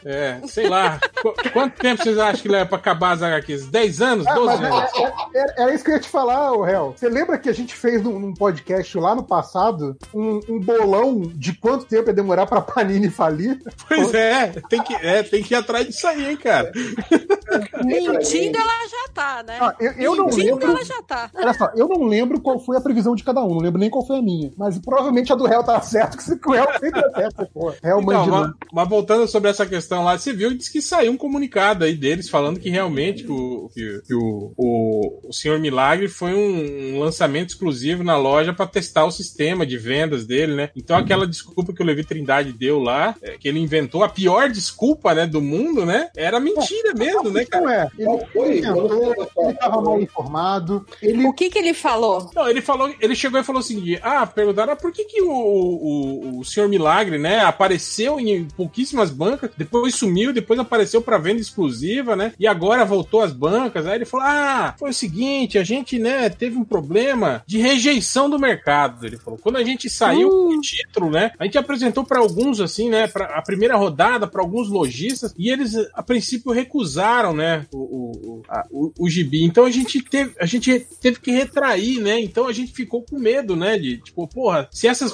É, 0.05 0.41
sei 0.47 0.69
lá. 0.69 1.01
Qu- 1.23 1.35
quanto 1.53 1.77
tempo 1.81 2.03
vocês 2.03 2.19
acham 2.19 2.43
que 2.43 2.49
leva 2.49 2.67
pra 2.67 2.79
acabar 2.79 3.13
as 3.13 3.23
HQs? 3.23 3.67
10 3.69 4.01
anos? 4.03 4.27
Ah, 4.27 4.35
12 4.35 4.63
mas 4.63 4.73
anos? 4.73 4.91
é- 4.95 5.03
é- 5.03 5.13
Era, 5.43 5.55
era 5.59 5.75
isso 5.75 5.85
que 5.85 5.91
eu 5.91 5.95
ia 5.95 6.01
te 6.01 6.09
falar, 6.09 6.53
ô 6.53 6.67
Hel. 6.67 6.95
Você 6.97 7.09
lembra 7.09 7.39
que 7.39 7.49
a 7.49 7.53
gente 7.55 7.75
fez 7.75 8.03
num, 8.03 8.19
num 8.19 8.35
podcast 8.35 8.97
lá 8.99 9.15
no 9.15 9.23
passado 9.23 9.97
um, 10.15 10.41
um 10.49 10.61
bolão 10.61 11.21
de 11.35 11.55
quanto 11.55 11.87
tempo 11.87 12.09
ia 12.11 12.15
demorar 12.15 12.47
pra 12.47 12.61
Panini 12.61 13.09
falir? 13.11 13.61
Pois 13.89 14.13
é, 14.15 14.53
tem 14.69 14.83
que, 14.83 14.95
é, 14.95 15.23
tem 15.23 15.43
que 15.43 15.55
ir 15.55 15.57
atrás 15.57 15.87
disso 15.87 16.07
aí, 16.07 16.31
hein, 16.31 16.37
cara. 16.37 16.71
Mentindo 17.85 18.59
ela 18.59 18.89
já 18.89 19.13
tá, 19.13 19.43
né? 19.43 19.59
Ah, 19.61 19.75
eu, 19.79 19.93
eu 19.93 20.17
não 20.17 20.27
Mentindo 20.27 20.55
lembro. 20.57 20.71
ela 20.71 20.85
já 20.85 21.03
tá. 21.03 21.31
Olha 21.35 21.55
só, 21.55 21.71
eu 21.77 21.89
não 21.89 22.05
lembro 22.05 22.41
qual 22.41 22.59
foi 22.59 22.77
a 22.77 22.81
previsão 22.81 23.15
de 23.15 23.23
cada 23.25 23.43
um, 23.43 23.49
não 23.55 23.59
lembro 23.61 23.79
nem 23.81 23.91
qual 23.91 24.07
foi 24.07 24.19
a 24.19 24.23
minha. 24.23 24.53
Mas 24.57 24.79
provavelmente 24.79 25.33
a 25.33 25.37
do 25.37 25.47
réu 25.47 25.63
tá 25.63 25.81
certo, 25.81 26.17
que 26.19 26.49
o 26.49 26.53
réu 26.53 26.67
sempre 26.81 27.05
acerta, 27.05 27.49
pô. 27.53 27.73
Réu 27.83 28.01
Então, 28.01 28.27
mas, 28.27 28.51
mas 28.73 28.89
voltando 28.89 29.27
sobre 29.29 29.51
essa 29.51 29.67
questão 29.67 29.94
lá, 30.03 30.17
você 30.17 30.33
viu 30.33 30.51
e 30.51 30.57
disse 30.57 30.73
que 30.73 30.81
saiu 30.83 31.13
um 31.13 31.17
comunicado 31.17 31.85
aí 31.85 31.95
deles 31.95 32.29
falando 32.29 32.59
que 32.59 32.71
realmente 32.71 33.27
o, 33.29 33.69
que, 33.73 34.01
que 34.07 34.15
o, 34.15 34.53
o, 34.57 35.29
o 35.29 35.33
Senhor 35.33 35.59
Milagre 35.59 36.09
foi 36.09 36.35
um, 36.35 36.95
um 36.95 36.99
lançamento 36.99 37.51
exclusivo 37.51 38.03
na 38.03 38.17
loja 38.17 38.53
para 38.53 38.67
testar 38.67 39.05
o 39.05 39.11
sistema 39.11 39.67
de 39.67 39.77
vendas 39.77 40.27
dele, 40.27 40.55
né? 40.55 40.71
Então 40.75 40.97
aquela 40.97 41.27
desculpa 41.27 41.73
que 41.73 41.83
o 41.83 41.87
Levi 41.87 42.05
Trindade 42.05 42.53
deu 42.53 42.79
lá, 42.79 43.15
é, 43.23 43.37
que 43.37 43.49
ele 43.49 43.59
inventou 43.59 44.03
a 44.03 44.09
pior 44.09 44.49
desculpa, 44.49 45.15
né, 45.15 45.27
do 45.27 45.41
mundo, 45.41 45.85
né? 45.85 46.09
Era 46.17 46.41
mentira 46.41 46.95
mesmo, 46.95 47.31
né, 47.31 47.41
Não 47.41 47.47
cara? 47.47 47.75
é, 47.75 47.91
ele, 47.99 48.05
Não 48.05 48.27
foi, 48.33 48.59
ele 48.59 49.55
tava 49.55 49.81
mal 49.81 50.01
informado, 50.01 50.87
ele 51.03 51.27
O 51.27 51.33
que 51.33 51.51
que 51.51 51.59
ele 51.59 51.75
falou? 51.75 52.31
Não, 52.35 52.49
ele 52.49 52.61
falou, 52.61 52.93
ele 53.01 53.15
chegou 53.15 53.41
e 53.41 53.45
falou 53.45 53.61
o 53.61 53.65
seguinte: 53.65 53.99
ah, 54.03 54.27
perguntaram 54.27 54.73
ah, 54.73 54.77
por 54.77 54.93
que, 54.93 55.05
que 55.05 55.21
o, 55.21 55.31
o, 55.31 56.41
o 56.41 56.45
Senhor 56.45 56.69
Milagre, 56.69 57.19
né, 57.19 57.41
apareceu 57.41 58.19
em 58.19 58.45
pouquíssimas 58.45 59.11
bancas, 59.11 59.51
depois 59.57 59.84
sumiu, 59.93 60.33
depois 60.33 60.59
apareceu 60.59 61.01
para 61.03 61.19
venda 61.19 61.41
exclusiva, 61.41 62.15
né, 62.17 62.33
e 62.39 62.47
agora 62.47 62.85
voltou 62.85 63.21
às 63.23 63.33
bancas. 63.33 63.87
Aí 63.87 63.97
ele 63.97 64.05
falou: 64.05 64.27
ah, 64.27 64.75
foi 64.79 64.91
o 64.91 64.95
seguinte, 64.95 65.59
a 65.59 65.65
gente, 65.65 65.99
né, 65.99 66.29
teve 66.29 66.57
um 66.57 66.65
problema 66.65 67.43
de 67.47 67.59
rejeição 67.59 68.29
do 68.29 68.39
mercado. 68.39 69.05
Ele 69.07 69.17
falou: 69.17 69.39
quando 69.43 69.57
a 69.57 69.65
gente 69.65 69.89
saiu 69.91 70.29
com 70.31 70.57
o 70.57 70.61
título, 70.61 71.11
né, 71.11 71.33
a 71.39 71.45
gente 71.45 71.59
apresentou 71.59 72.05
para 72.05 72.19
alguns, 72.21 72.61
assim, 72.61 72.89
né, 72.89 73.07
para 73.07 73.27
a 73.27 73.43
primeira 73.43 73.77
rodada, 73.77 74.27
para 74.27 74.43
alguns 74.43 74.69
lojistas, 74.69 75.35
e 75.39 75.51
eles, 75.51 75.75
a 75.95 76.03
princípio, 76.03 76.53
recusaram, 76.53 77.35
né, 77.35 77.67
o, 77.73 77.79
o, 77.79 78.43
a- 78.49 78.67
o, 78.71 78.93
o 78.99 79.09
gibi. 79.11 79.45
Então 79.45 79.65
a 79.65 79.71
gente 79.71 80.01
teve, 80.03 80.33
a 80.39 80.47
gente 80.47 80.87
teve 81.01 81.19
que 81.21 81.31
retrair, 81.31 82.01
né? 82.01 82.21
Então 82.21 82.47
a 82.47 82.53
gente 82.53 82.73
ficou 82.73 83.03
com 83.03 83.19
medo, 83.19 83.57
né? 83.57 83.79
De 83.79 83.99
tipo, 83.99 84.27
porra, 84.29 84.69
se 84.71 84.87
essas, 84.87 85.13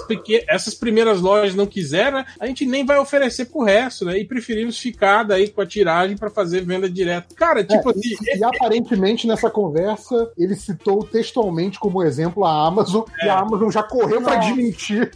essas 0.48 0.74
primeiras 0.74 1.20
lojas 1.20 1.54
não 1.54 1.66
quiserem, 1.66 2.14
né, 2.14 2.26
a 2.38 2.46
gente 2.46 2.64
nem 2.66 2.84
vai 2.84 2.98
oferecer 2.98 3.46
pro 3.46 3.62
resto, 3.62 4.04
né? 4.04 4.18
E 4.18 4.24
preferimos 4.60 4.78
ficar 4.78 5.22
daí 5.22 5.48
com 5.48 5.60
a 5.60 5.66
tiragem 5.66 6.16
para 6.16 6.30
fazer 6.30 6.60
venda 6.64 6.88
direta. 6.88 7.34
Cara, 7.34 7.64
tipo 7.64 7.88
É, 7.90 7.92
assim. 7.92 8.16
e, 8.34 8.38
e 8.38 8.44
aparentemente 8.44 9.26
nessa 9.26 9.50
conversa 9.50 10.30
ele 10.36 10.54
citou 10.54 11.04
textualmente 11.04 11.78
como 11.78 12.02
exemplo 12.02 12.44
a 12.44 12.66
Amazon 12.66 13.02
e 13.22 13.26
É. 13.26 13.30
a 13.30 13.38
Amazon 13.40 13.70
já 13.70 13.82
correu 13.82 14.20
pra 14.22 14.36
Nossa. 14.36 14.48
desmentir. 14.48 15.10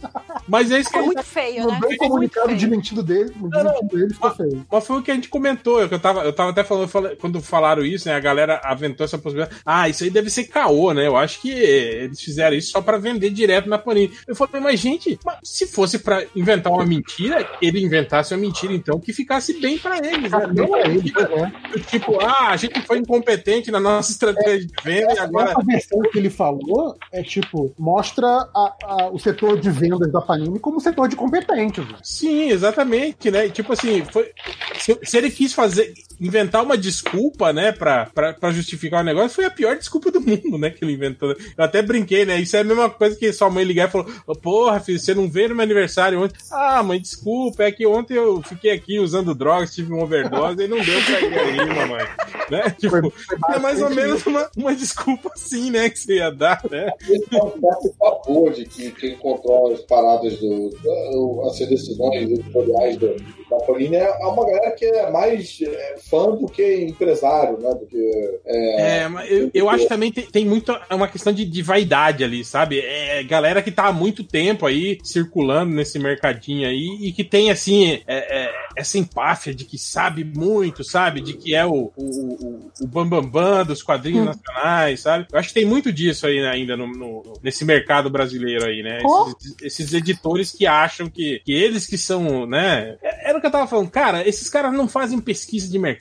Mas 0.47 0.71
é 0.71 0.79
isso 0.79 0.89
que 0.91 0.97
Ficou 0.97 0.99
a 0.99 1.03
gente 1.05 1.15
muito 1.15 1.25
feio, 1.27 1.63
No 1.63 1.71
né? 1.71 1.79
bem 1.87 1.97
comunicado 1.97 2.47
feio. 2.47 2.59
de 2.59 2.67
mentido 2.67 3.03
dele, 3.03 3.31
no 3.39 3.49
desmentido 3.49 3.87
dele 3.97 4.13
ficou 4.13 4.31
feio. 4.35 4.65
Mas 4.71 4.87
foi 4.87 4.99
o 4.99 5.03
que 5.03 5.11
a 5.11 5.15
gente 5.15 5.29
comentou, 5.29 5.81
eu 5.81 5.99
tava, 5.99 6.21
eu 6.23 6.33
tava 6.33 6.49
até 6.51 6.63
falando, 6.63 6.83
eu 6.83 6.89
falei- 6.89 7.15
quando 7.15 7.41
falaram 7.41 7.83
isso, 7.85 8.07
né, 8.07 8.15
a 8.15 8.19
galera 8.19 8.59
aventou 8.63 9.03
essa 9.05 9.17
possibilidade. 9.17 9.55
Ah, 9.65 9.87
isso 9.89 10.03
aí 10.03 10.09
deve 10.09 10.29
ser 10.29 10.45
caô, 10.45 10.93
né? 10.93 11.07
Eu 11.07 11.15
acho 11.17 11.41
que 11.41 11.51
eles 11.51 12.19
fizeram 12.21 12.55
isso 12.55 12.71
só 12.71 12.81
pra 12.81 12.97
vender 12.97 13.29
direto 13.29 13.69
na 13.69 13.77
Panini. 13.77 14.13
Eu 14.27 14.35
falei, 14.35 14.61
mas 14.61 14.79
gente, 14.79 15.19
mas 15.25 15.37
se 15.43 15.67
fosse 15.67 15.99
pra 15.99 16.23
inventar 16.35 16.71
uma 16.71 16.85
mentira, 16.85 17.47
ele 17.61 17.83
inventasse 17.83 18.33
uma 18.33 18.39
mentira, 18.41 18.73
então, 18.73 18.99
que 18.99 19.13
ficasse 19.25 19.59
bem 19.59 19.77
pra 19.77 19.97
eles, 19.97 20.31
né? 20.31 20.47
Não 20.53 20.65
uma 20.65 20.79
Ele, 20.79 20.95
mentira 20.95 21.27
pois 21.27 21.41
é. 21.41 21.79
tipo, 21.89 22.19
ah, 22.21 22.49
a 22.49 22.57
gente 22.57 22.79
foi 22.83 22.99
incompetente 22.99 23.71
na 23.71 23.79
nossa 23.79 24.11
estratégia 24.11 24.67
de 24.67 24.73
venda 24.83 25.13
e 25.13 25.19
agora. 25.19 25.51
Essa 25.51 25.63
versão 25.63 25.99
que 26.11 26.17
ele 26.19 26.29
falou 26.29 26.95
é 27.11 27.23
tipo, 27.23 27.73
mostra 27.77 28.27
a- 28.27 28.75
a- 28.83 29.09
o 29.11 29.17
setor 29.19 29.59
de 29.59 29.69
vendas 29.71 30.11
da 30.11 30.21
Panini 30.21 30.59
como 30.59 30.77
um 30.77 30.79
setor 30.79 31.07
de 31.09 31.15
competentes. 31.15 31.85
né? 31.87 31.95
Sim, 32.03 32.49
exatamente, 32.51 33.29
né? 33.31 33.47
E, 33.47 33.55
Tipo 33.55 33.73
assim, 33.73 34.03
foi, 34.05 34.29
se, 34.77 34.97
se 35.03 35.17
ele 35.17 35.31
quis 35.31 35.53
fazer, 35.53 35.93
inventar 36.19 36.63
uma 36.63 36.77
desculpa, 36.77 37.51
né, 37.53 37.71
pra, 37.71 38.05
pra, 38.13 38.33
pra 38.33 38.51
justificar 38.51 39.01
o 39.01 39.05
negócio, 39.05 39.29
foi 39.35 39.45
a 39.45 39.49
pior 39.51 39.75
desculpa 39.77 40.11
do 40.11 40.21
mundo, 40.21 40.57
né, 40.57 40.69
que 40.69 40.83
ele 40.83 40.93
inventou. 40.93 41.31
Eu 41.31 41.63
até 41.63 41.81
brinquei, 41.81 42.25
né? 42.25 42.39
Isso 42.39 42.55
é 42.55 42.61
a 42.61 42.63
mesma 42.63 42.89
coisa 42.89 43.15
que 43.15 43.31
sua 43.33 43.49
mãe 43.49 43.63
ligar 43.63 43.87
e 43.89 43.91
falou: 43.91 44.07
"Ô, 44.27 44.35
Porra, 44.35 44.79
filho, 44.79 44.99
você 44.99 45.13
não 45.13 45.29
veio 45.29 45.49
no 45.49 45.55
meu 45.55 45.63
aniversário 45.63 46.21
ontem? 46.23 46.37
Ah, 46.51 46.81
mãe, 46.83 46.99
desculpa, 46.99 47.63
é 47.63 47.71
que 47.71 47.85
ontem 47.85 48.15
eu 48.15 48.41
fiquei 48.43 48.71
aqui 48.71 48.99
usando 48.99 49.33
drogas, 49.35 49.73
tive 49.73 49.91
uma 49.93 50.03
overdose 50.03 50.61
e 50.63 50.67
não 50.67 50.77
deu 50.81 51.01
pra 51.03 51.21
ir 51.21 51.39
aí, 51.39 51.65
mamãe. 51.67 52.05
Né? 52.47 52.69
Tipo, 52.79 53.11
é 53.49 53.57
mais 53.57 53.81
ou 53.81 53.89
menos 53.89 54.23
uma, 54.27 54.47
uma 54.55 54.75
desculpa 54.75 55.31
assim, 55.33 55.71
né, 55.71 55.89
que 55.89 55.97
você 55.97 56.17
ia 56.17 56.29
dar, 56.29 56.61
né? 56.69 56.91
Esse 57.09 57.93
pavor 57.97 58.53
de 58.53 58.65
que 58.65 58.91
quem 58.91 59.15
controla 59.17 59.73
as 59.73 59.81
paradas 59.81 60.37
do. 60.37 60.69
do- 60.69 61.41
as 61.49 61.57
decisões 61.57 62.29
editoriais 62.29 62.97
do, 62.97 63.15
da 63.49 63.57
Panini 63.65 63.95
é 63.95 64.11
uma 64.27 64.45
galera 64.45 64.71
que 64.75 64.85
é 64.85 65.09
mais 65.09 65.57
é, 65.65 65.95
fã 66.09 66.31
do 66.35 66.47
que 66.47 66.85
empresário, 66.85 67.57
né? 67.59 67.69
Do 67.73 67.85
que. 67.85 68.39
É, 68.45 69.01
É, 69.03 69.07
mas 69.07 69.29
eu, 69.31 69.49
eu 69.53 69.69
acho 69.69 69.83
que 69.83 69.89
também 69.89 70.11
tem, 70.11 70.25
tem 70.25 70.45
muito 70.45 70.71
é 70.89 70.93
uma 70.95 71.07
questão 71.07 71.31
de, 71.33 71.45
de 71.45 71.61
vaidade 71.61 72.23
ali, 72.23 72.43
sabe? 72.43 72.79
É 72.79 73.23
galera 73.23 73.61
que 73.61 73.71
tá 73.71 73.85
há 73.87 73.93
muito 73.93 74.23
tempo 74.23 74.65
aí 74.65 74.97
circulando 75.03 75.73
nesse 75.73 75.97
mercadinho 75.99 76.67
aí 76.67 76.97
e 77.01 77.11
que 77.11 77.23
tem, 77.23 77.49
assim, 77.51 78.01
é- 78.07 78.45
é, 78.45 78.51
essa 78.75 78.97
empáfia 78.97 79.53
de 79.53 79.65
que 79.65 79.77
sabe 79.77 80.23
muito, 80.23 80.83
sabe? 80.83 81.21
De 81.21 81.33
que 81.33 81.55
é 81.55 81.65
o, 81.65 81.91
o, 81.95 82.03
o, 82.03 82.71
o 82.81 82.87
bambambam 82.87 83.65
dos 83.65 83.81
quadrinhos 83.83 84.25
nacionais, 84.25 84.99
sabe? 85.01 85.25
Eu 85.31 85.39
acho 85.39 85.49
que 85.49 85.53
tem 85.55 85.65
muito 85.65 85.91
disso 85.91 86.27
aí 86.27 86.39
ainda 86.45 86.75
no, 86.77 86.87
no- 86.87 87.33
nesse 87.41 87.63
mercado 87.65 88.09
brasileiro 88.09 88.65
aí, 88.65 88.81
né? 88.83 88.99
Oh. 89.05 89.29
Esses, 89.39 89.55
esses 89.61 89.93
editores 89.93 90.51
que 90.51 90.65
acham 90.67 91.09
que, 91.09 91.41
que 91.45 91.53
eles 91.53 91.85
que 91.87 91.97
são, 91.97 92.45
né? 92.45 92.97
É- 93.01 93.29
Era 93.29 93.37
o 93.37 93.41
que 93.41 93.47
eu 93.47 93.51
tava 93.51 93.67
falando, 93.67 93.89
cara, 93.89 94.27
esses 94.27 94.49
caras 94.49 94.73
não 94.73 94.87
fazem 94.87 95.19
pesquisa 95.19 95.69
de 95.71 95.79
mercado, 95.79 95.94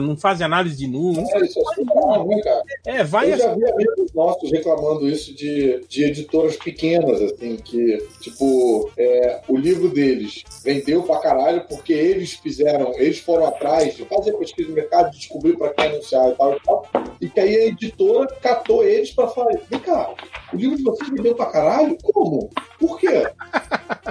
não 0.00 0.16
fazem 0.16 0.44
análise 0.44 0.76
de 0.76 0.86
números. 0.86 1.28
é, 1.32 1.44
isso 1.44 1.58
é 1.58 1.74
surreal, 1.74 2.26
né, 2.26 2.40
cara? 2.42 2.62
É, 2.86 3.04
vai 3.04 3.32
Eu 3.32 3.38
já 3.38 3.54
vi 3.54 3.64
amigos 3.64 4.12
nossos 4.14 4.50
reclamando 4.50 5.08
isso 5.08 5.34
de, 5.34 5.80
de 5.88 6.04
editoras 6.04 6.56
pequenas, 6.56 7.20
assim, 7.22 7.56
que, 7.56 7.98
tipo, 8.20 8.90
é, 8.96 9.40
o 9.48 9.56
livro 9.56 9.88
deles 9.88 10.44
vendeu 10.64 11.02
pra 11.02 11.18
caralho 11.18 11.64
porque 11.68 11.92
eles 11.92 12.34
fizeram, 12.34 12.92
eles 12.94 13.18
foram 13.18 13.46
atrás 13.46 13.96
de 13.96 14.04
fazer 14.04 14.32
pesquisa 14.32 14.68
de 14.68 14.74
mercado, 14.74 15.10
de 15.10 15.18
descobrir 15.18 15.56
pra 15.56 15.72
quem 15.74 15.86
anunciar 15.86 16.28
e 16.30 16.34
tal 16.34 16.56
e 16.56 16.60
tal, 16.60 16.88
e 17.20 17.28
que 17.28 17.40
aí 17.40 17.56
a 17.56 17.66
editora 17.66 18.26
catou 18.42 18.84
eles 18.84 19.10
pra 19.10 19.28
falar, 19.28 19.58
vem 19.70 19.80
cá, 19.80 20.14
O 20.52 20.56
livro 20.56 20.76
de 20.76 20.82
vocês 20.82 21.10
vendeu 21.10 21.34
pra 21.34 21.46
caralho? 21.46 21.96
Como? 22.02 22.50
Por 22.78 22.98
quê? 22.98 23.26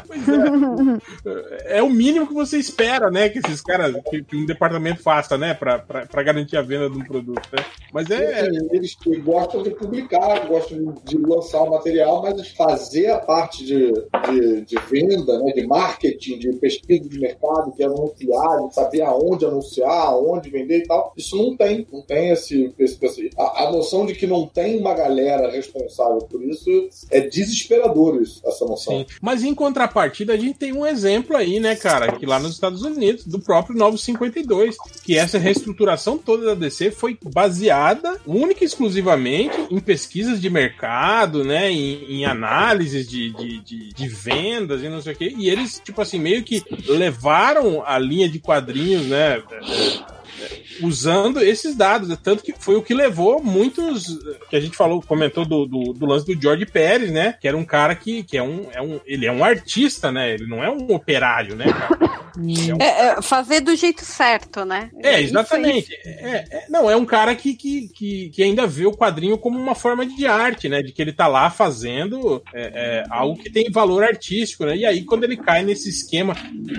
Pois 0.07 0.21
é. 0.29 1.79
é 1.79 1.83
o 1.83 1.89
mínimo 1.89 2.27
que 2.27 2.33
você 2.33 2.57
espera, 2.57 3.09
né? 3.09 3.29
Que 3.29 3.39
esses 3.39 3.61
caras, 3.61 3.95
que, 4.09 4.23
que 4.23 4.35
um 4.35 4.45
departamento 4.45 5.01
né? 5.38 5.53
Pra 5.53 6.23
garantir 6.23 6.57
a 6.57 6.61
venda 6.61 6.89
de 6.89 6.97
um 6.97 7.03
produto, 7.03 7.47
né? 7.51 7.63
Mas 7.93 8.09
é. 8.09 8.47
Eles 8.71 8.95
gostam 9.23 9.63
de 9.63 9.71
publicar, 9.71 10.47
gostam 10.47 10.95
de 11.03 11.17
lançar 11.17 11.63
o 11.63 11.71
material, 11.71 12.21
mas 12.21 12.49
fazer 12.49 13.07
a 13.07 13.19
parte 13.19 13.65
de, 13.65 13.91
de, 13.91 14.61
de 14.61 14.75
venda, 14.89 15.39
né, 15.39 15.51
de 15.53 15.65
marketing, 15.65 16.38
de 16.38 16.53
pesquisa 16.53 17.07
de 17.07 17.19
mercado, 17.19 17.73
de 17.75 17.84
anunciar, 17.84 18.67
de 18.67 18.73
saber 18.73 19.01
aonde 19.01 19.45
anunciar, 19.45 20.07
aonde 20.07 20.49
vender 20.49 20.80
e 20.80 20.84
tal, 20.84 21.13
isso 21.17 21.38
não 21.38 21.55
tem. 21.55 21.88
Não 21.91 22.01
tem 22.01 22.30
esse. 22.30 22.73
esse 22.77 22.99
a, 23.38 23.63
a 23.63 23.71
noção 23.71 24.05
de 24.05 24.13
que 24.13 24.27
não 24.27 24.45
tem 24.45 24.80
uma 24.80 24.93
galera 24.93 25.51
responsável 25.51 26.19
por 26.19 26.43
isso 26.43 26.89
é 27.09 27.21
desesperador, 27.21 28.21
isso, 28.21 28.41
essa 28.45 28.65
noção. 28.65 28.99
Sim. 28.99 29.05
Mas 29.21 29.43
em 29.43 29.53
contrapartida, 29.53 30.34
a 30.34 30.38
gente 30.38 30.57
tem 30.57 30.73
um 30.73 30.86
exemplo 30.86 31.36
aí, 31.36 31.59
né, 31.59 31.75
cara, 31.75 32.13
que 32.13 32.25
lá 32.25 32.39
nos 32.39 32.53
Estados 32.53 32.84
Unidos, 32.84 33.25
do 33.25 33.39
próprio 33.39 33.75
952, 33.75 34.77
que 35.03 35.17
essa 35.20 35.38
reestruturação 35.38 36.17
toda 36.17 36.47
da 36.47 36.55
DC 36.55 36.91
foi 36.91 37.17
baseada 37.22 38.20
única 38.26 38.63
e 38.63 38.67
exclusivamente 38.67 39.55
em 39.70 39.80
pesquisas 39.80 40.41
de 40.41 40.49
mercado, 40.49 41.43
né, 41.43 41.72
em, 41.72 42.20
em 42.20 42.26
análises 42.26 43.07
de, 43.07 43.32
de, 43.32 43.59
de, 43.59 43.89
de, 43.93 44.07
vendas 44.07 44.84
e 44.84 44.89
não 44.89 45.01
sei 45.01 45.13
o 45.13 45.15
quê, 45.15 45.34
e 45.38 45.49
eles, 45.49 45.82
tipo 45.84 46.01
assim, 46.01 46.20
meio 46.20 46.43
que 46.43 46.63
levaram 46.88 47.84
a 47.86 47.97
linha 47.99 48.28
de 48.28 48.39
quadrinhos, 48.39 49.05
né, 49.05 49.41
usando 50.82 51.39
esses 51.39 51.75
dados. 51.75 52.15
Tanto 52.21 52.43
que 52.43 52.53
foi 52.57 52.75
o 52.75 52.82
que 52.82 52.93
levou 52.93 53.41
muitos. 53.43 54.17
Que 54.49 54.55
a 54.55 54.59
gente 54.59 54.77
falou, 54.77 55.01
comentou 55.01 55.45
do, 55.45 55.65
do, 55.65 55.93
do, 55.93 56.05
lance 56.05 56.25
do 56.25 56.39
George 56.39 56.65
Pérez, 56.65 57.11
né? 57.11 57.36
Que 57.39 57.47
era 57.47 57.57
um 57.57 57.65
cara 57.65 57.95
que, 57.95 58.23
que 58.23 58.38
é, 58.38 58.43
um, 58.43 58.67
é 58.71 58.82
um. 58.82 58.99
Ele 59.05 59.25
é 59.25 59.32
um 59.32 59.43
artista, 59.43 60.11
né? 60.11 60.34
Ele 60.34 60.47
não 60.47 60.63
é 60.63 60.69
um 60.69 60.93
operário, 60.93 61.55
né, 61.55 61.65
cara? 61.65 62.19
É, 62.38 62.73
um... 62.73 62.77
é, 62.82 63.17
é 63.17 63.21
fazer 63.21 63.61
do 63.61 63.75
jeito 63.75 64.05
certo, 64.05 64.63
né? 64.63 64.89
É, 65.03 65.21
exatamente. 65.21 65.93
É, 66.05 66.45
é, 66.49 66.65
não, 66.69 66.89
é 66.89 66.95
um 66.95 67.05
cara 67.05 67.36
que, 67.36 67.53
que, 67.53 67.89
que, 67.89 68.30
que, 68.30 68.43
ainda 68.43 68.67
vê 68.67 68.86
o 68.86 68.95
quadrinho 68.95 69.38
como 69.38 69.59
uma 69.59 69.75
forma 69.75 70.05
de 70.05 70.25
arte, 70.25 70.69
né? 70.69 70.82
De 70.82 70.91
que 70.91 71.01
ele 71.01 71.13
tá 71.13 71.27
lá 71.27 71.49
fazendo 71.49 72.41
é, 72.53 73.03
algo 73.09 73.41
que 73.41 73.49
tem 73.49 73.69
valor 73.71 74.03
artístico, 74.03 74.65
né? 74.65 74.77
E 74.77 74.86
aí, 74.86 75.03
quando 75.03 75.23
ele 75.23 75.38
cai 75.38 75.63
nesse 75.63 75.89
esquema 75.89 76.36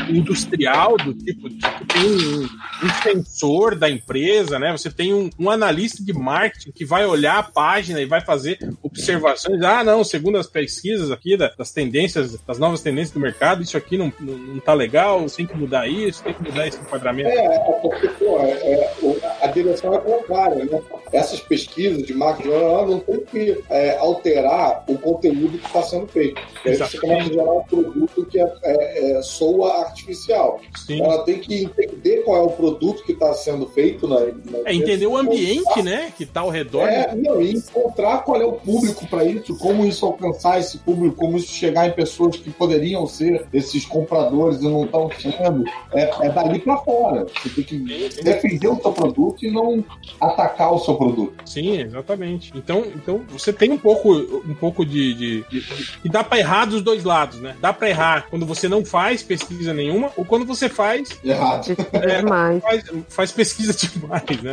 industrial, 0.09 0.96
do 0.96 1.14
tipo, 1.14 1.48
tipo 1.48 1.86
tem 1.86 2.05
um, 2.05 2.42
um 2.44 3.03
sensor 3.03 3.74
da 3.74 3.89
empresa, 3.91 4.59
né? 4.59 4.72
Você 4.72 4.91
tem 4.91 5.12
um, 5.12 5.30
um, 5.38 5.51
analista 5.51 6.03
de 6.03 6.12
marketing 6.12 6.72
que 6.72 6.84
vai 6.84 7.05
olhar 7.05 7.38
a 7.38 7.43
página 7.43 8.01
e 8.01 8.07
vai 8.07 8.20
fazer 8.20 8.59
observações. 8.82 9.62
Ah, 9.62 9.84
não, 9.84 10.05
segundo 10.05 10.38
as 10.38 10.47
pesquisas 10.47 11.11
aqui 11.11 11.36
da, 11.36 11.49
das 11.49 11.72
tendências, 11.72 12.41
das 12.41 12.59
novas 12.59 12.80
tendências 12.80 13.12
do 13.12 13.20
mercado, 13.20 13.62
isso 13.62 13.76
aqui 13.76 13.97
não, 13.99 14.12
não, 14.20 14.36
não 14.36 14.61
tá 14.61 14.74
legal, 14.74 15.24
tem 15.26 15.47
que 15.47 15.57
mudar 15.57 15.88
isso, 15.88 16.22
tem 16.22 16.34
que 16.34 16.43
mudar 16.43 16.66
esse 16.66 16.78
enquadramento. 16.78 17.28
É, 17.28 17.57
é 17.57 17.59
porque, 17.80 18.09
pô, 18.09 18.38
é, 18.41 18.51
é, 18.51 18.95
a 19.43 19.47
direção 19.49 19.95
é 19.95 19.99
contrária, 19.99 20.64
né? 20.64 20.80
Essas 21.12 21.41
pesquisas 21.41 22.05
de 22.05 22.14
marketing 22.14 22.49
não 22.49 23.01
tem 23.01 23.20
que 23.24 23.64
é, 23.68 23.97
alterar 23.99 24.84
o 24.86 24.99
conteúdo 24.99 25.59
que 25.59 25.66
está 25.66 25.82
sendo 25.82 26.07
feito. 26.07 26.41
Aí 26.64 26.76
você 26.76 26.99
começa 26.99 27.30
a 27.30 27.32
gerar 27.32 27.53
um 27.53 27.64
produto 27.64 28.26
que 28.26 28.38
é, 28.38 28.53
é, 28.62 29.12
é, 29.12 29.22
soa 29.22 29.80
artificial. 29.80 30.61
Sim. 30.86 31.03
Ela 31.03 31.24
tem 31.24 31.38
que 31.38 31.64
entender 31.64 32.22
qual 32.22 32.36
é 32.36 32.43
o 32.43 32.51
produto 32.51 33.03
que 33.05 33.12
está 33.12 33.32
sendo 33.34 33.66
feito 33.66 33.80
na, 34.03 34.20
na 34.20 34.59
É 34.64 34.74
entender 34.74 35.07
o 35.07 35.16
ambiente, 35.16 35.83
né, 35.83 36.12
que 36.16 36.24
está 36.24 36.41
ao 36.41 36.51
redor. 36.51 36.87
É, 36.89 37.14
não, 37.14 37.41
e 37.41 37.53
encontrar 37.53 38.18
qual 38.18 38.41
é 38.41 38.45
o 38.45 38.53
público 38.53 39.07
para 39.07 39.24
isso, 39.24 39.57
como 39.59 39.85
isso 39.85 40.05
alcançar 40.07 40.59
esse 40.59 40.78
público, 40.78 41.16
como 41.16 41.37
isso 41.37 41.53
chegar 41.53 41.87
em 41.87 41.93
pessoas 41.93 42.37
que 42.37 42.51
poderiam 42.51 43.07
ser 43.07 43.47
esses 43.53 43.85
compradores 43.85 44.61
e 44.61 44.64
não 44.64 44.85
estão 44.85 45.11
sendo. 45.20 45.64
É, 45.93 46.11
é 46.26 46.31
dali 46.31 46.59
para 46.59 46.76
fora. 46.78 47.26
Você 47.43 47.49
tem 47.51 47.64
que 47.64 47.78
defender 48.22 48.68
o 48.68 48.81
seu 48.81 48.93
produto 48.93 49.45
e 49.45 49.51
não 49.51 49.85
atacar 50.20 50.72
o 50.72 50.78
seu 50.78 50.95
produto. 50.95 51.33
Sim, 51.45 51.81
exatamente. 51.81 52.53
Então, 52.55 52.85
então 52.95 53.20
você 53.28 53.53
tem 53.53 53.70
um 53.70 53.78
pouco, 53.78 54.12
um 54.12 54.55
pouco 54.55 54.85
de, 54.85 55.14
de, 55.14 55.43
de, 55.43 55.61
de 55.61 55.91
e 56.05 56.09
dá 56.09 56.22
para 56.22 56.39
errar 56.39 56.64
dos 56.66 56.83
dois 56.83 57.05
lados, 57.05 57.41
né? 57.41 57.57
Dá 57.61 57.72
para 57.72 57.89
errar 57.89 58.26
quando 58.31 58.47
você 58.47 58.68
não 58.68 58.85
faz 58.85 59.22
pesquisa 59.22 59.72
nenhuma 59.72 60.11
ou 60.16 60.24
quando 60.24 60.45
você 60.45 60.68
faz 60.68 61.09
errado. 61.24 61.76
É, 61.93 62.61
faz, 62.61 62.85
faz 63.09 63.33
pesquisa 63.33 63.59
demais, 63.66 64.42
né? 64.42 64.52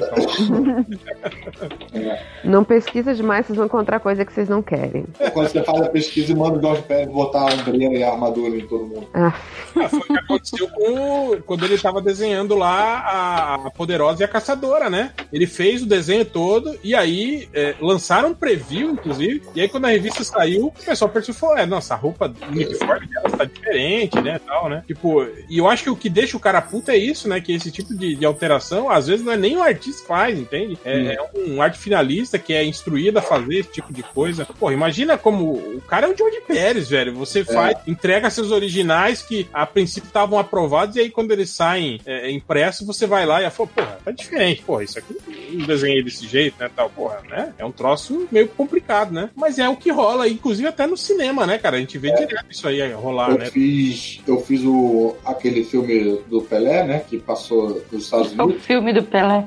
não 2.44 2.64
pesquisa 2.64 3.14
demais, 3.14 3.46
vocês 3.46 3.58
vão 3.58 3.66
encontrar 3.66 4.00
coisa 4.00 4.26
que 4.26 4.34
vocês 4.34 4.50
não 4.50 4.62
querem. 4.62 5.06
É 5.20 5.30
quando 5.30 5.50
você 5.50 5.64
faz 5.64 5.82
a 5.82 5.90
pesquisa 5.90 6.32
e 6.32 6.36
manda 6.36 6.58
o 6.58 6.62
Jorge 6.62 6.84
Pérez 6.84 7.08
botar 7.10 7.42
a 7.42 7.54
ombreira 7.54 7.96
e 7.96 8.04
a 8.04 8.12
armadura 8.12 8.56
em 8.56 8.68
todo 8.68 8.86
mundo. 8.86 9.08
Ah. 9.14 9.34
Ah, 9.76 9.90
foi 9.90 10.00
o 10.00 10.04
que 10.04 10.18
aconteceu 10.18 10.68
com 10.70 11.42
quando 11.46 11.66
ele 11.66 11.76
estava 11.76 12.02
desenhando 12.02 12.56
lá 12.56 13.66
a 13.66 13.72
Poderosa 13.72 14.22
e 14.22 14.26
a 14.26 14.28
Caçadora, 14.28 14.90
né? 14.90 15.12
Ele 15.32 15.46
fez 15.46 15.84
o 15.84 15.86
desenho 15.86 16.26
todo 16.26 16.78
e 16.84 16.96
aí 16.96 17.48
é, 17.54 17.76
lançaram 17.80 18.30
um 18.30 18.34
preview, 18.34 18.92
inclusive. 18.92 19.42
E 19.56 19.62
aí, 19.62 19.68
quando 19.68 19.86
a 19.86 19.90
revista 19.90 20.24
saiu, 20.24 20.68
o 20.68 20.72
pessoal 20.72 21.10
percebeu: 21.10 21.58
é, 21.58 21.66
nossa, 21.66 21.94
a 21.94 21.98
roupa, 21.98 22.34
o 22.42 22.52
uniforme 22.52 23.08
dela 23.08 23.30
tá 23.30 23.46
diferente, 23.46 24.20
né? 24.22 24.40
Tal, 24.46 24.70
né? 24.70 24.84
Tipo, 24.88 25.24
e 25.50 25.58
eu 25.58 25.68
acho 25.68 25.84
que 25.84 25.90
o 25.90 25.96
que 25.96 26.10
deixa 26.10 26.38
o 26.38 26.40
cara 26.40 26.62
puto 26.62 26.92
é 26.92 26.98
isso, 26.98 27.28
né? 27.28 27.42
Que 27.42 27.54
esse 27.54 27.72
tipo 27.72 27.96
de, 27.96 28.16
de 28.16 28.26
alteração, 28.26 28.90
às 28.98 29.08
vezes, 29.08 29.26
não 29.26 29.34
é 29.34 29.38
nem 29.38 29.58
o 29.58 29.64
artista 29.64 30.08
faz, 30.08 30.38
entende? 30.38 30.78
É, 30.84 30.98
hum. 30.98 31.10
é, 31.10 31.50
um 31.50 31.62
arte 31.62 31.78
finalista 31.78 32.38
que 32.40 32.54
é 32.54 32.64
instruído 32.64 33.20
a 33.20 33.22
fazer 33.22 33.60
esse 33.60 33.72
tipo 33.72 33.94
de 33.94 34.04
coisa. 34.04 34.46
Pô, 34.46 34.72
imagina 34.72 35.18
como 35.18 35.54
o 35.54 35.82
cara 35.88 36.08
é 36.08 36.10
o 36.10 36.18
George 36.18 36.42
Pérez, 36.42 36.90
velho. 36.90 37.14
Você 37.16 37.42
é. 37.42 37.46
faz, 37.46 37.78
entrega 37.88 38.30
seus 38.30 38.52
originais 38.52 39.22
que 39.22 39.48
a 39.54 39.66
princípio 39.66 40.08
estavam 40.08 40.40
aprovados 40.40 40.96
e 40.96 41.00
aí 41.00 41.10
quando 41.10 41.32
eles 41.32 41.50
saem 41.50 42.00
é, 42.06 42.32
impresso, 42.32 42.86
você 42.86 43.06
vai 43.06 43.26
lá 43.26 43.42
e 43.42 43.50
fala, 43.50 43.70
porra, 43.70 44.00
tá 44.04 44.12
diferente, 44.12 44.62
porra, 44.62 44.84
isso 44.84 45.00
aqui 45.00 45.16
não 45.52 45.66
desenhei 45.66 46.04
desse 46.04 46.28
jeito, 46.28 46.56
né, 46.60 46.70
tal, 46.76 46.90
porra, 46.90 47.22
né? 47.30 47.54
É 47.58 47.66
um 47.66 47.72
troço 47.72 48.28
meio 48.32 48.48
complicado, 48.48 49.14
né? 49.14 49.30
Mas 49.36 49.60
é 49.60 49.68
o 49.68 49.76
que 49.76 49.92
rola, 49.92 50.28
inclusive 50.28 50.68
até 50.68 50.86
no 50.86 50.98
cinema, 50.98 51.46
né, 51.46 51.58
cara? 51.58 51.78
A 51.78 51.80
gente 51.80 51.98
vê 51.98 52.10
é. 52.10 52.16
direto 52.16 52.46
isso 52.50 52.68
aí 52.68 52.92
rolar, 52.94 53.32
eu 53.32 53.38
né? 53.38 53.46
Fiz, 53.48 54.22
eu 54.28 54.42
fiz 54.42 54.64
o, 54.64 55.16
aquele 55.26 55.64
filme 55.64 56.20
do 56.28 56.42
Pelé, 56.42 56.84
né, 56.84 57.04
que 57.08 57.18
passou 57.18 57.82
nos 57.92 58.04
Estados 58.04 58.34
Unidos. 58.34 58.56
O 58.56 58.60
filme 58.60 58.87
do 58.94 59.04
Pelé. 59.04 59.46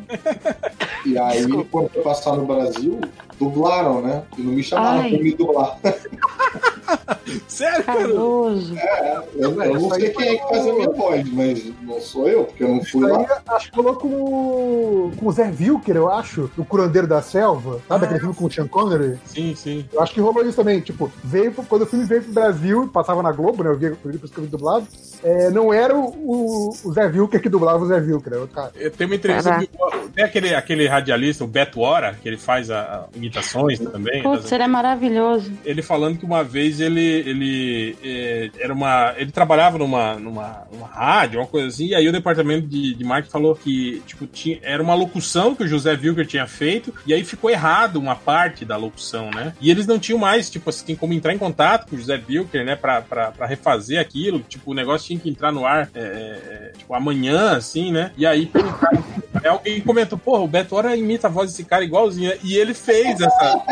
E 1.06 1.18
aí, 1.18 1.38
Desculpa. 1.38 1.68
quando 1.70 2.02
passar 2.02 2.36
no 2.36 2.46
Brasil, 2.46 3.00
dublaram, 3.40 4.02
né? 4.02 4.22
E 4.36 4.42
não 4.42 4.52
me 4.52 4.62
chamaram 4.62 5.00
Ai. 5.00 5.10
pra 5.10 5.18
me 5.18 5.34
dublar. 5.34 5.78
Sério, 7.48 7.84
cara? 7.84 8.02
É, 8.02 9.22
eu, 9.36 9.62
eu 9.62 9.80
não 9.80 9.90
sei 9.90 10.10
quem 10.10 10.28
é 10.28 10.36
que 10.36 10.48
faz 10.48 10.66
a 10.66 10.72
minha 10.72 10.90
voz, 10.90 11.32
mas 11.32 11.72
não 11.82 12.00
sou 12.00 12.28
eu, 12.28 12.44
porque 12.44 12.64
eu 12.64 12.68
não 12.68 12.84
fui 12.84 13.08
lá. 13.08 13.42
Acho 13.48 13.70
que 13.70 13.76
falou 13.76 13.94
com, 13.94 15.12
com 15.16 15.26
o 15.26 15.32
Zé 15.32 15.50
Vilker, 15.50 15.96
eu 15.96 16.10
acho, 16.10 16.50
o 16.56 16.64
curandeiro 16.64 17.06
da 17.06 17.22
selva, 17.22 17.80
sabe? 17.88 18.04
Ah. 18.04 18.06
Aquele 18.06 18.20
filme 18.20 18.34
com 18.34 18.44
o 18.46 18.50
Sean 18.50 18.66
Connery. 18.66 19.18
Sim, 19.24 19.54
sim. 19.54 19.84
Eu 19.92 20.02
acho 20.02 20.12
que 20.12 20.20
rolou 20.20 20.44
isso 20.44 20.56
também. 20.56 20.80
Tipo, 20.80 21.10
veio, 21.22 21.52
quando 21.52 21.82
o 21.82 21.86
filme 21.86 22.04
veio 22.04 22.22
pro 22.22 22.32
Brasil, 22.32 22.90
passava 22.92 23.22
na 23.22 23.32
Globo, 23.32 23.62
né? 23.62 23.70
Eu 23.70 23.78
via 23.78 23.92
por 23.92 24.12
isso 24.12 24.28
que 24.28 24.38
eu 24.38 24.44
vi 24.44 24.50
dublado. 24.50 24.86
É, 25.22 25.50
não 25.50 25.72
era 25.72 25.94
o, 25.94 26.70
o, 26.84 26.92
Zé 26.92 27.08
Vilker 27.08 27.40
que 27.40 27.48
dublava 27.48 27.84
o 27.84 27.86
Zé 27.86 28.00
Vilker, 28.00 28.32
era 28.32 28.40
outro 28.40 28.56
cara. 28.56 28.72
Tem 28.96 29.06
uma 29.06 29.16
entrevista. 29.16 29.58
Que, 29.58 29.68
tem 30.14 30.24
aquele, 30.24 30.54
aquele 30.54 30.86
radialista, 30.88 31.44
o 31.44 31.46
Beto 31.46 31.80
Hora, 31.80 32.14
que 32.20 32.28
ele 32.28 32.38
faz 32.38 32.70
a, 32.70 32.80
a 32.80 33.08
imitações 33.30 33.78
também. 33.78 34.22
Putz, 34.22 34.50
ele 34.50 34.64
é 34.64 34.66
maravilhoso. 34.66 35.52
Ele 35.64 35.82
falando 35.82 36.18
que 36.18 36.24
uma 36.24 36.42
vez 36.42 36.80
ele, 36.80 37.00
ele 37.00 37.96
é, 38.02 38.50
era 38.58 38.74
uma. 38.74 39.14
Ele 39.16 39.30
trabalhava 39.30 39.78
numa, 39.78 40.16
numa, 40.16 40.66
rádio, 40.90 41.40
uma 41.40 41.46
coisa 41.46 41.68
assim, 41.68 41.86
e 41.86 41.94
aí 41.94 42.08
o 42.08 42.12
departamento 42.12 42.66
de, 42.66 42.94
de 42.94 43.04
marketing 43.04 43.32
falou 43.32 43.54
que, 43.54 44.02
tipo, 44.06 44.26
tinha, 44.26 44.58
era 44.62 44.82
uma 44.82 44.94
locução 44.94 45.54
que 45.54 45.62
o 45.62 45.68
José 45.68 45.92
Wilker 45.92 46.26
tinha 46.26 46.46
feito, 46.46 46.92
e 47.06 47.14
aí 47.14 47.24
ficou 47.24 47.48
errado 47.48 47.96
uma 47.96 48.16
parte 48.16 48.64
da 48.64 48.76
locução, 48.76 49.30
né? 49.30 49.54
E 49.60 49.70
eles 49.70 49.86
não 49.86 49.98
tinham 49.98 50.18
mais, 50.18 50.50
tipo 50.50 50.68
assim, 50.68 50.96
como 50.96 51.12
entrar 51.12 51.32
em 51.32 51.38
contato 51.38 51.88
com 51.88 51.96
o 51.96 51.98
José 51.98 52.20
Wilker, 52.28 52.64
né, 52.64 52.76
pra, 52.76 53.00
pra, 53.00 53.30
pra 53.30 53.46
refazer 53.46 54.00
aquilo. 54.00 54.40
Tipo, 54.40 54.72
o 54.72 54.74
negócio 54.74 55.06
tinha 55.06 55.18
que 55.18 55.30
entrar 55.30 55.52
no 55.52 55.64
ar, 55.64 55.88
é, 55.94 56.00
é, 56.00 56.72
tipo, 56.76 56.92
amanhã, 56.94 57.56
assim, 57.56 57.92
né? 57.92 58.12
E 58.16 58.26
aí 58.26 58.46
perguntaram. 58.46 59.04
alguém 59.48 59.80
comentou, 59.80 60.18
porra, 60.18 60.42
o 60.42 60.48
Beto 60.48 60.74
Hora 60.74 60.96
imita 60.96 61.28
a 61.28 61.30
voz 61.30 61.50
desse 61.50 61.64
cara 61.64 61.84
igualzinho, 61.84 62.30
né? 62.30 62.38
E 62.42 62.54
ele 62.56 62.74
fez 62.74 63.19
essa. 63.20 63.62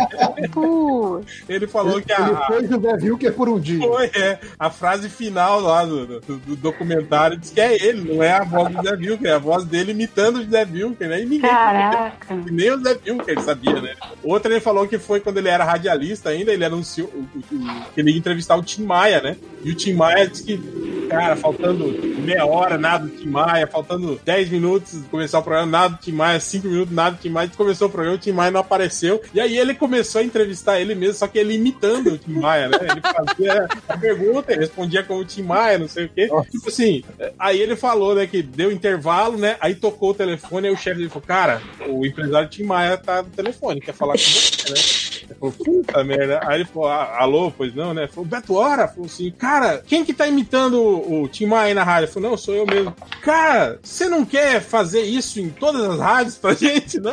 ele 1.49 1.67
falou 1.67 2.01
que 2.01 2.13
a. 2.13 2.29
Ele 2.29 2.37
fez 2.47 2.73
o 2.73 2.81
Zé 2.81 2.93
Wilker 2.95 3.33
por 3.35 3.49
um 3.49 3.59
dia. 3.59 3.87
Foi, 3.87 4.07
é. 4.07 4.39
A 4.59 4.71
frase 4.71 5.09
final 5.09 5.61
lá 5.61 5.85
do, 5.85 6.21
do, 6.21 6.37
do, 6.39 6.57
documentário 6.57 7.37
diz 7.37 7.51
que 7.51 7.61
é 7.61 7.75
ele, 7.75 8.13
não 8.13 8.23
é 8.23 8.33
a 8.33 8.45
voz 8.45 8.75
do 8.75 8.83
Zé 8.83 8.93
Wilker, 8.93 9.31
é 9.31 9.35
a 9.35 9.39
voz 9.39 9.65
dele 9.65 9.93
imitando 9.93 10.41
o 10.41 10.45
Zé 10.45 10.65
Wilker, 10.65 11.09
né? 11.09 11.21
E 11.23 11.25
ninguém. 11.25 11.41
Caraca. 11.41 12.35
Nem 12.51 12.71
o 12.71 12.83
Zé 12.83 12.99
Wilker 13.07 13.41
sabia, 13.41 13.81
né? 13.81 13.95
Outra 14.23 14.53
ele 14.53 14.61
falou 14.61 14.87
que 14.87 14.99
foi 14.99 15.21
quando 15.21 15.39
ele 15.39 15.49
era 15.49 15.65
radialista 15.65 16.31
ainda, 16.31 16.53
ele 16.53 16.65
anunciou 16.65 17.09
que 17.95 18.01
ele 18.01 18.13
ia 18.13 18.19
entrevistar 18.19 18.57
o 18.57 18.63
Tim 18.63 18.85
Maia, 18.85 19.21
né? 19.21 19.37
E 19.65 19.71
o 19.71 19.75
Tim 19.75 19.95
Maia 19.95 20.29
disse 20.29 20.45
que, 20.45 20.59
cara, 21.09 21.37
faltando 21.37 21.87
meia 22.19 22.47
hora, 22.47 22.79
nada 22.79 23.07
do 23.07 23.11
Tim 23.11 23.29
Maia, 23.29 23.67
faltando 23.67 24.21
10 24.25 24.51
minutos 24.51 25.03
começar 25.11 25.39
o 25.39 25.43
programa, 25.43 25.71
nada 25.71 25.95
do 25.95 26.01
Tim 26.01 26.13
Maia, 26.13 26.39
5 26.39 26.67
minutos, 26.69 26.95
nada 26.95 27.17
do 27.17 27.21
Tim 27.21 27.31
Maia, 27.31 27.51
começou 27.57 27.89
o 27.89 27.91
programa, 27.91 28.17
o 28.17 28.19
Tim 28.19 28.33
Maia 28.33 28.51
não 28.51 28.61
apareceu, 28.61 29.21
e 29.33 29.41
aí 29.41 29.59
ele 29.59 29.75
começou 29.75 30.21
a 30.21 30.25
entrevistar 30.25 30.81
ele 30.81 30.95
mesmo, 30.95 31.15
só 31.15 31.27
que 31.27 31.39
ele 31.39 31.55
imitando 31.55 32.13
o 32.13 32.19
Tim 32.19 32.33
Maia, 32.33 32.69
né? 32.69 32.79
Ele 32.81 33.01
fazia 33.01 33.69
a 33.89 33.97
pergunta, 33.97 34.53
ele 34.53 34.61
respondia 34.61 35.03
como 35.03 35.21
o 35.21 35.25
Tim 35.25 35.43
Maia, 35.43 35.79
não 35.79 35.89
sei 35.89 36.07
o 36.07 36.09
quê. 36.09 36.29
Tipo 36.51 36.69
assim, 36.69 37.05
aí 37.39 37.61
ele 37.61 37.77
falou, 37.77 38.15
né, 38.15 38.27
que 38.27 38.43
deu 38.43 38.71
intervalo, 38.73 39.37
né? 39.37 39.57
Aí 39.61 39.75
tocou 39.75 40.11
o 40.11 40.15
telefone, 40.15 40.69
aí 40.69 40.75
o 40.75 40.77
chefe 40.77 40.99
dele 40.99 41.09
falou, 41.09 41.27
cara, 41.27 41.63
o 41.87 42.05
empresário 42.07 42.49
Tim 42.49 42.65
Maia 42.65 42.97
tá 42.97 43.23
no 43.23 43.31
telefone, 43.31 43.81
quer 43.81 43.95
falar 43.95 44.15
com 44.15 44.19
você, 44.19 44.73
né? 44.73 45.08
Puta 45.39 46.03
merda. 46.05 46.41
Aí 46.45 46.57
ele 46.61 46.65
falou, 46.65 46.89
ah, 46.89 47.17
alô, 47.19 47.51
pois 47.51 47.75
não, 47.75 47.93
né? 47.95 48.07
Falou, 48.09 48.25
Beto 48.29 48.55
Hora? 48.55 48.89
Falou 48.89 49.07
assim, 49.07 49.31
cara, 49.31 49.83
quem 49.87 50.05
que 50.05 50.13
tá 50.15 50.27
imitando 50.27 50.81
o, 50.81 51.23
o 51.23 51.29
Tim 51.29 51.47
Maia 51.47 51.75
na 51.75 51.85
rádio? 51.85 52.07
Ele 52.07 52.13
falou, 52.13 52.31
não, 52.31 52.37
sou 52.37 52.55
eu 52.55 52.67
mesmo. 52.67 52.95
Cara, 53.23 53.79
você 53.83 54.09
não 54.09 54.25
quer 54.25 54.61
fazer 54.61 55.03
isso 55.03 55.41
em 55.41 55.49
todas 55.51 55.83
as 55.85 55.99
rádios 56.01 56.37
pra 56.39 56.55
gente, 56.55 56.99
não? 57.01 57.13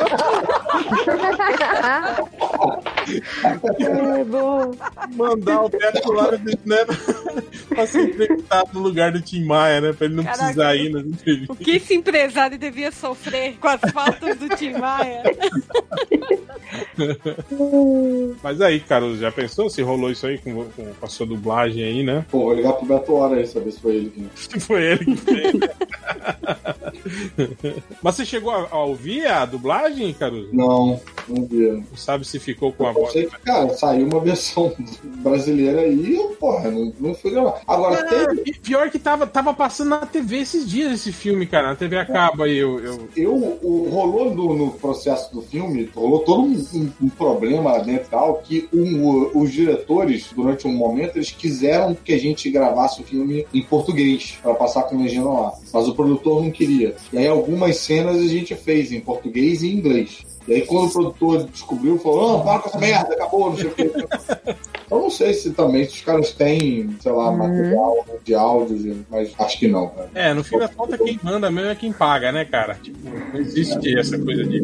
É 3.78 4.24
bom. 4.24 4.72
Mandar 5.14 5.62
o 5.62 5.68
Beto 5.68 6.12
Hora 6.12 6.38
né, 6.64 6.76
pra 7.68 7.86
ser 7.86 8.02
entrevistado 8.08 8.70
no 8.74 8.80
lugar 8.80 9.12
do 9.12 9.20
Tim 9.20 9.44
Maia, 9.44 9.80
né? 9.80 9.92
Pra 9.92 10.06
ele 10.06 10.16
não 10.16 10.24
Caraca. 10.24 10.42
precisar 10.44 10.74
ir 10.76 10.90
nas 10.90 11.02
O 11.02 11.06
entrevistas. 11.08 11.58
que 11.58 11.70
esse 11.72 11.94
empresário 11.94 12.58
devia 12.58 12.90
sofrer 12.92 13.56
com 13.58 13.68
as 13.68 13.80
faltas 13.92 14.36
do 14.38 14.48
Tim 14.50 14.72
Maia? 14.74 15.22
Mas 18.42 18.60
aí, 18.60 18.80
Carlos, 18.80 19.18
já 19.20 19.30
pensou 19.32 19.68
se 19.70 19.82
rolou 19.82 20.10
isso 20.10 20.26
aí 20.26 20.38
com, 20.38 20.64
com, 20.64 20.84
com 20.94 21.06
a 21.06 21.08
sua 21.08 21.26
dublagem 21.26 21.82
aí, 21.84 22.02
né? 22.02 22.24
Pô, 22.30 22.40
vou 22.44 22.54
ligar 22.54 22.72
pro 22.74 22.86
Beto 22.86 23.14
Hora 23.14 23.36
aí, 23.36 23.46
saber 23.46 23.72
se 23.72 23.80
foi 23.80 23.96
ele 23.96 24.10
que. 24.10 24.60
Foi 24.66 24.82
ele 24.82 25.04
que 25.04 25.16
fez. 25.16 25.54
Mas 28.02 28.16
você 28.16 28.24
chegou 28.24 28.50
a, 28.50 28.68
a 28.70 28.84
ouvir 28.84 29.26
a 29.26 29.44
dublagem, 29.44 30.12
Caruso? 30.12 30.48
Não, 30.52 31.00
não 31.28 31.44
vi. 31.44 31.70
Não 31.72 31.84
sabe 31.96 32.26
se 32.26 32.38
ficou 32.38 32.72
com 32.72 32.86
a 32.86 32.90
Eu 32.90 32.94
voz. 32.94 33.12
sei 33.12 33.26
que, 33.26 33.38
cara, 33.40 33.68
saiu 33.74 34.06
uma 34.08 34.20
versão 34.24 34.72
brasileira 35.22 35.80
aí 35.80 35.94
e 35.94 36.16
eu, 36.16 36.28
porra, 36.40 36.70
não, 36.70 36.92
não 36.98 37.14
fui 37.14 37.30
gravar. 37.30 37.60
Agora, 37.66 38.06
E 38.44 38.52
Pior 38.54 38.90
que 38.90 38.98
tava, 38.98 39.26
tava 39.26 39.52
passando 39.54 39.90
na 39.90 39.98
TV 40.06 40.38
esses 40.38 40.68
dias 40.68 40.92
esse 40.92 41.12
filme, 41.12 41.46
cara. 41.46 41.68
Na 41.68 41.76
TV 41.76 41.96
acaba 41.98 42.44
aí. 42.44 42.56
Eu, 42.56 42.80
eu... 42.80 43.08
eu, 43.16 43.34
o, 43.34 43.88
rolou 43.90 44.34
no, 44.34 44.54
no 44.56 44.70
processo 44.72 45.32
do 45.32 45.42
filme, 45.42 45.90
rolou 45.94 46.20
todo 46.20 46.42
um, 46.42 46.66
um- 46.74 46.92
um 47.02 47.08
problema 47.08 47.76
e 47.94 47.98
tal, 47.98 48.38
que 48.38 48.68
um, 48.72 49.38
os 49.38 49.52
diretores, 49.52 50.30
durante 50.34 50.66
um 50.66 50.72
momento, 50.72 51.16
eles 51.16 51.30
quiseram 51.30 51.94
que 51.94 52.12
a 52.12 52.18
gente 52.18 52.50
gravasse 52.50 53.00
o 53.00 53.04
filme 53.04 53.46
em 53.52 53.62
português, 53.62 54.38
pra 54.42 54.54
passar 54.54 54.82
com 54.84 55.02
legenda 55.02 55.28
lá. 55.28 55.52
Mas 55.72 55.88
o 55.88 55.94
produtor 55.94 56.42
não 56.42 56.50
queria. 56.50 56.94
E 57.12 57.18
aí 57.18 57.26
algumas 57.26 57.76
cenas 57.76 58.16
a 58.16 58.26
gente 58.26 58.54
fez 58.54 58.92
em 58.92 59.00
português 59.00 59.62
e 59.62 59.68
em 59.68 59.76
inglês. 59.76 60.24
E 60.46 60.54
aí 60.54 60.66
quando 60.66 60.88
o 60.88 60.92
produtor 60.92 61.44
descobriu, 61.44 61.98
falou, 61.98 62.32
não, 62.32 62.44
para 62.44 62.60
com 62.60 62.68
essa 62.68 62.78
merda, 62.78 63.14
acabou, 63.14 63.50
não 63.50 63.56
sei 63.56 63.66
o 63.66 63.70
que. 63.70 63.90
Eu 64.88 65.00
não 65.00 65.10
sei 65.10 65.34
se 65.34 65.52
também 65.52 65.84
se 65.84 65.96
os 65.96 66.00
caras 66.02 66.32
têm, 66.32 66.96
sei 67.00 67.10
lá, 67.10 67.32
material 67.32 68.06
de 68.22 68.34
áudio, 68.34 69.04
mas 69.10 69.32
acho 69.36 69.58
que 69.58 69.66
não, 69.66 69.88
cara. 69.88 70.08
É, 70.14 70.32
no 70.32 70.44
fim 70.44 70.58
das 70.58 70.72
contas, 70.72 71.00
quem 71.00 71.18
manda 71.22 71.50
mesmo 71.50 71.70
é 71.70 71.74
quem 71.74 71.92
paga, 71.92 72.30
né, 72.30 72.44
cara? 72.44 72.74
Tipo, 72.80 72.98
não 73.32 73.40
existe 73.40 73.98
essa 73.98 74.16
coisa 74.16 74.44
de 74.44 74.60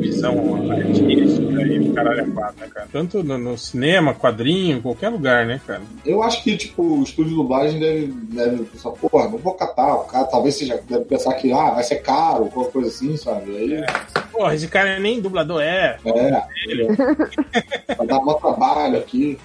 visão 0.00 0.70
artística 0.70 1.62
e 1.62 1.78
o 1.78 1.92
caralho 1.92 2.20
é 2.20 2.30
quatro, 2.30 2.60
né, 2.60 2.68
cara? 2.72 2.88
Tanto 2.90 3.22
no, 3.22 3.36
no 3.36 3.58
cinema, 3.58 4.14
quadrinho, 4.14 4.80
qualquer 4.80 5.10
lugar, 5.10 5.44
né, 5.44 5.60
cara? 5.66 5.82
Eu 6.06 6.22
acho 6.22 6.42
que, 6.42 6.56
tipo, 6.56 6.82
o 6.82 7.02
estúdio 7.02 7.32
de 7.32 7.36
dublagem 7.36 7.78
deve, 7.78 8.06
deve 8.06 8.64
pensar, 8.64 8.90
porra, 8.92 9.28
não 9.28 9.36
vou 9.36 9.52
catar, 9.52 9.94
o 9.94 10.04
cara 10.04 10.24
talvez 10.24 10.54
seja, 10.54 10.80
deve 10.88 11.04
pensar 11.04 11.34
que, 11.34 11.52
ah, 11.52 11.70
vai 11.70 11.84
ser 11.84 11.96
caro, 11.96 12.46
qualquer 12.46 12.72
coisa 12.72 12.88
assim, 12.88 13.14
sabe? 13.18 13.54
Aí, 13.56 13.84
Porra, 14.32 14.54
esse 14.54 14.68
cara 14.68 14.98
nem 14.98 15.09
dublador 15.18 15.62
é. 15.62 15.96
é, 16.04 17.94
vai 17.96 18.06
dar 18.06 18.20
mó 18.20 18.34
trabalho 18.34 18.98
aqui. 18.98 19.38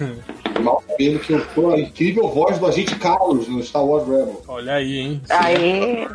Mal 0.62 0.84
sabendo 0.86 1.20
que 1.20 1.34
eu 1.34 1.46
tô 1.56 1.72
a 1.72 1.80
incrível 1.80 2.28
voz 2.28 2.60
do 2.60 2.68
agente 2.68 2.96
Carlos 2.96 3.48
no 3.48 3.64
Star 3.64 3.86
Wars 3.86 4.06
Rebels. 4.06 4.44
Olha 4.48 4.74
aí, 4.74 5.00
hein? 5.00 5.22
Aê! 5.30 6.08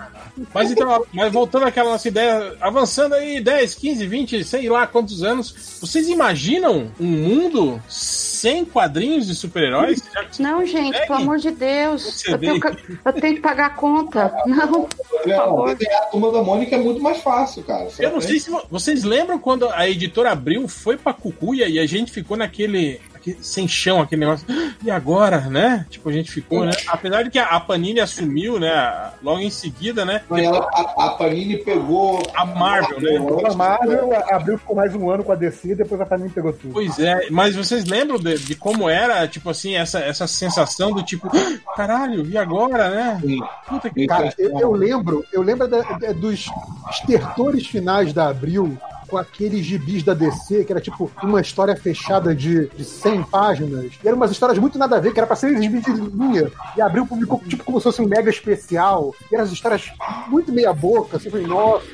Mas 0.55 0.71
então, 0.71 1.05
mas 1.13 1.33
voltando 1.33 1.67
àquela 1.67 1.91
nossa 1.91 2.09
ideia, 2.09 2.55
avançando 2.61 3.15
aí 3.15 3.41
10, 3.41 3.75
15, 3.75 4.07
20, 4.07 4.45
sei 4.45 4.69
lá 4.69 4.87
quantos 4.87 5.23
anos, 5.23 5.79
vocês 5.81 6.09
imaginam 6.09 6.91
um 6.99 7.07
mundo 7.07 7.83
sem 7.89 8.65
quadrinhos 8.65 9.27
de 9.27 9.35
super-heróis? 9.35 10.03
Não, 10.39 10.65
gente, 10.65 10.99
pelo 11.07 11.19
amor 11.19 11.39
de 11.39 11.51
Deus. 11.51 12.25
Eu 12.27 12.39
tenho, 12.39 12.61
que- 12.61 12.99
eu 13.05 13.13
tenho 13.13 13.35
que 13.35 13.41
pagar 13.41 13.67
a 13.67 13.71
conta. 13.71 14.35
Não. 14.47 14.89
Não, 15.27 15.65
desenhar 15.75 16.03
a 16.03 16.07
turma 16.07 16.33
da 16.33 16.43
Mônica 16.43 16.75
é 16.75 16.79
muito 16.79 17.01
mais 17.03 17.19
fácil, 17.19 17.63
cara. 17.63 17.89
Eu 17.99 18.11
não 18.13 18.21
sei 18.21 18.41
se 18.41 18.51
vo- 18.51 18.63
vocês 18.71 19.05
lembram 19.05 19.39
quando 19.39 19.69
a 19.69 19.89
editora 19.89 20.31
abriu, 20.33 20.67
foi 20.69 20.97
pra 20.97 21.13
Cucuia 21.13 21.69
e 21.69 21.79
a 21.79 21.87
gente 21.87 22.11
ficou 22.11 22.37
naquele. 22.37 23.01
Aquele- 23.21 23.39
sem 23.43 23.69
chão, 23.69 24.01
aquele 24.01 24.21
negócio. 24.21 24.47
E 24.83 24.91
agora, 24.91 25.41
né? 25.43 25.85
Tipo, 25.91 26.09
a 26.09 26.13
gente 26.13 26.33
ficou, 26.33 26.65
né? 26.65 26.73
Apesar 26.89 27.23
de 27.23 27.29
que 27.29 27.39
a 27.39 27.45
a 27.45 27.61
Panini 27.61 28.01
assumiu, 28.01 28.59
né? 28.59 29.11
Logo 29.23 29.41
em 29.41 29.51
seguida, 29.51 30.07
né? 30.07 30.23
Mas 30.29 30.43
ela- 30.43 30.67
a, 30.73 31.05
a 31.05 31.11
Panini 31.11 31.59
pegou. 31.59 32.23
A 32.35 32.47
Marvel, 32.47 32.99
né? 32.99 33.17
A 33.51 33.55
Marvel 33.55 34.09
abriu 34.31 34.57
ficou 34.57 34.75
mais 34.75 34.95
um 34.95 35.11
ano 35.11 35.23
com 35.23 35.33
a 35.33 35.35
DC, 35.35 35.75
depois 35.75 36.01
a 36.01 36.07
Panini 36.07 36.31
pegou 36.31 36.51
tudo. 36.55 36.73
Pois 36.73 36.99
é, 36.99 37.29
mas 37.31 37.55
vocês 37.55 37.85
lembram 37.85 38.19
de, 38.19 38.39
de 38.39 38.55
como 38.55 38.89
era, 38.89 39.29
tipo 39.29 39.51
assim, 39.51 39.75
essa, 39.75 39.99
essa 40.01 40.27
sensação 40.27 40.93
do 40.93 41.03
tipo, 41.03 41.29
"Ah, 41.29 41.59
caralho, 41.77 42.25
e 42.27 42.39
agora, 42.39 42.89
né? 42.89 43.19
Sim. 43.21 43.41
Puta 43.69 43.91
que 43.91 44.07
Cara, 44.07 44.33
eu, 44.39 44.59
eu 44.61 44.73
lembro, 44.73 45.27
eu 45.31 45.43
lembro 45.43 45.69
da- 45.69 45.83
da- 45.83 46.13
dos 46.13 46.47
estertores 46.91 47.67
finais 47.67 48.13
da 48.15 48.29
Abril 48.29 48.79
com 49.11 49.19
aqueles 49.19 49.65
gibis 49.67 50.03
da 50.03 50.15
DC, 50.15 50.65
que 50.65 50.73
era 50.73 50.81
tipo 50.81 51.11
uma 51.23 51.41
história 51.41 51.75
fechada 51.77 52.35
de, 52.35 52.69
de 52.69 52.85
100 52.85 53.25
páginas. 53.25 53.93
E 54.03 54.07
eram 54.07 54.17
umas 54.17 54.31
histórias 54.31 54.59
muito 54.59 54.79
nada 54.79 54.97
a 54.97 55.01
ver, 55.01 55.13
que 55.13 55.19
era 55.19 55.27
pra 55.27 55.37
ser 55.37 55.61
gibis 55.61 55.85
de 55.85 55.93
linha. 55.93 56.51
E 56.77 56.81
a 56.81 56.87
Abril 56.87 57.07
publicou 57.07 57.41
tipo 57.47 57.65
como 57.65 57.81
se 57.81 57.85
fosse 57.85 58.01
um 58.01 58.07
mega 58.07 58.31
especial. 58.31 59.13
E 59.31 59.35
eram 59.35 59.45
as 59.45 59.51
histórias 59.51 59.91
muito 60.29 60.53
meia 60.53 60.73
boca, 60.73 61.17
assim, 61.17 61.29
falei, 61.29 61.47
nossa, 61.47 61.85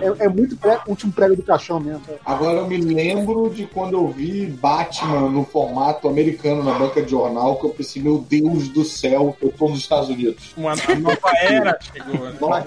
é, 0.00 0.26
é 0.26 0.28
muito 0.28 0.56
pré, 0.56 0.78
último 0.86 1.12
prego 1.12 1.34
do 1.34 1.42
caixão 1.42 1.80
mesmo. 1.80 2.02
Agora 2.24 2.58
eu 2.58 2.66
me 2.66 2.76
lembro 2.76 3.48
de 3.48 3.66
quando 3.66 3.94
eu 3.94 4.08
vi 4.08 4.46
Batman 4.46 5.30
no 5.30 5.44
formato 5.44 6.08
americano 6.08 6.62
na 6.62 6.78
banca 6.78 7.02
de 7.02 7.10
jornal, 7.10 7.56
que 7.56 7.64
eu 7.64 7.70
pensei, 7.70 8.02
meu 8.02 8.18
Deus 8.18 8.68
do 8.68 8.84
céu, 8.84 9.36
eu 9.40 9.50
tô 9.52 9.68
nos 9.68 9.78
Estados 9.78 10.08
Unidos. 10.08 10.52
uma 10.56 10.74
nova 10.74 11.38
era 11.40 11.78
chegou. 11.80 12.26
né? 12.26 12.36
Nova 12.40 12.64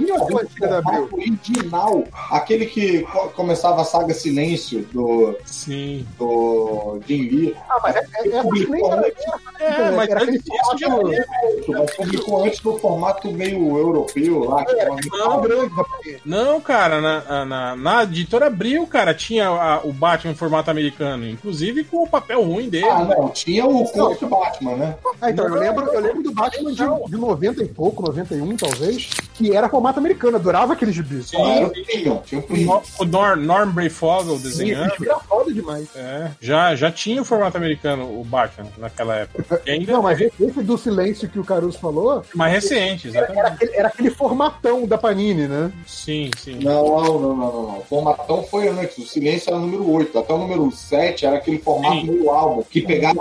isso 0.00 0.46
que 0.54 0.64
é 0.64 0.68
era, 0.68 0.82
original, 1.12 2.04
aquele 2.30 2.66
que 2.66 3.04
começava 3.34 3.80
a 3.82 3.84
saga 3.84 4.14
Silêncio 4.14 4.86
do, 4.92 5.36
Sim. 5.44 6.06
do 6.18 7.00
Jim 7.06 7.22
Lee. 7.28 7.56
Ah, 7.68 7.78
mas 7.82 7.96
é, 7.96 8.06
é, 8.14 8.28
é, 8.28 8.42
Publicou 8.42 8.92
era, 8.92 9.06
antes, 9.06 9.24
É, 9.60 9.90
mas 9.90 10.08
era 10.08 10.22
aquele 10.22 10.40
formato- 10.42 11.68
mas 11.68 11.96
publicou 11.96 12.44
antes 12.44 12.62
no 12.62 12.78
formato 12.78 13.32
meio 13.32 13.76
europeu 13.78 14.44
lá. 14.44 14.64
que 14.64 14.78
era 14.78 14.90
Não, 14.90 15.40
Panini. 15.40 16.20
Não, 16.24 16.60
cara, 16.60 17.00
na, 17.00 17.44
na, 17.44 17.76
na 17.76 18.02
editora 18.04 18.46
Abril, 18.46 18.86
cara, 18.86 19.14
tinha 19.14 19.48
a- 19.48 19.80
o 19.84 19.92
Batman 19.92 20.32
em 20.32 20.34
formato 20.36 20.70
americano, 20.70 21.26
inclusive 21.28 21.84
com 21.84 22.02
o 22.04 22.08
papel 22.08 22.42
ruim 22.42 22.68
dele. 22.68 22.88
Ah, 22.88 23.04
não, 23.04 23.28
tinha 23.30 23.66
o 23.66 23.84
conto 23.90 24.26
Batman, 24.26 24.76
né? 24.76 24.96
Ah, 25.20 25.30
então, 25.30 25.46
eu 25.46 25.54
lembro, 25.54 25.86
eu 25.92 26.00
lembro 26.00 26.22
do 26.22 26.32
Batman 26.32 26.70
de, 26.72 26.76
de 27.10 27.16
90 27.16 27.62
e 27.62 27.68
pouco, 27.68 28.02
91 28.02 28.56
talvez, 28.56 29.10
que 29.34 29.54
era 29.54 29.68
formato 29.68 29.98
americano, 29.98 30.36
adorava 30.36 30.72
aqueles 30.72 30.94
gibis. 30.94 31.28
Sim. 31.28 31.36
Claro, 31.36 31.72
tinha, 31.72 32.16
tinha 32.24 32.40
um 32.40 32.99
O 33.00 33.04
Nor- 33.04 33.20
O 33.32 33.36
Norm, 33.36 33.40
Norm 33.44 33.70
Brayfogle 33.72 34.36
Sim, 34.38 34.42
desenhando. 34.42 34.92
era 35.04 35.18
foda 35.20 35.52
demais. 35.52 35.88
É, 35.94 36.30
já, 36.40 36.74
já 36.74 36.90
tinha 36.90 37.20
o 37.22 37.24
formato 37.24 37.56
americano, 37.56 38.04
o 38.04 38.24
Batman, 38.24 38.68
naquela 38.78 39.16
época. 39.16 39.62
Ainda 39.66 39.92
Não, 39.92 40.02
mas 40.02 40.20
esse 40.20 40.62
do 40.62 40.78
silêncio 40.78 41.28
que 41.28 41.38
o 41.38 41.44
Caruso 41.44 41.78
falou, 41.78 42.22
mais 42.34 42.52
recente, 42.52 43.08
era, 43.08 43.18
exatamente. 43.26 43.38
era 43.38 43.48
aquele, 43.48 43.76
era 43.76 43.88
aquele 43.88 44.10
formatão 44.10 44.86
da 44.86 44.96
Panini, 44.98 45.46
né? 45.46 45.70
Sim, 45.86 46.30
sim. 46.36 46.58
Não, 46.62 46.84
não, 46.86 47.18
não, 47.20 47.36
não, 47.36 47.36
não. 47.36 47.78
O 47.78 47.84
formatão 47.88 48.42
foi 48.44 48.68
antes. 48.68 48.98
O 48.98 49.06
silêncio 49.06 49.48
era 49.50 49.56
o 49.56 49.60
número 49.60 49.90
8. 49.90 50.18
Até 50.18 50.32
o 50.32 50.38
número 50.38 50.70
7 50.70 51.26
era 51.26 51.36
aquele 51.36 51.58
formato 51.58 51.96
Sim. 52.00 52.06
meio 52.10 52.30
álbum. 52.30 52.62
Que 52.68 52.80
pegava 52.82 53.20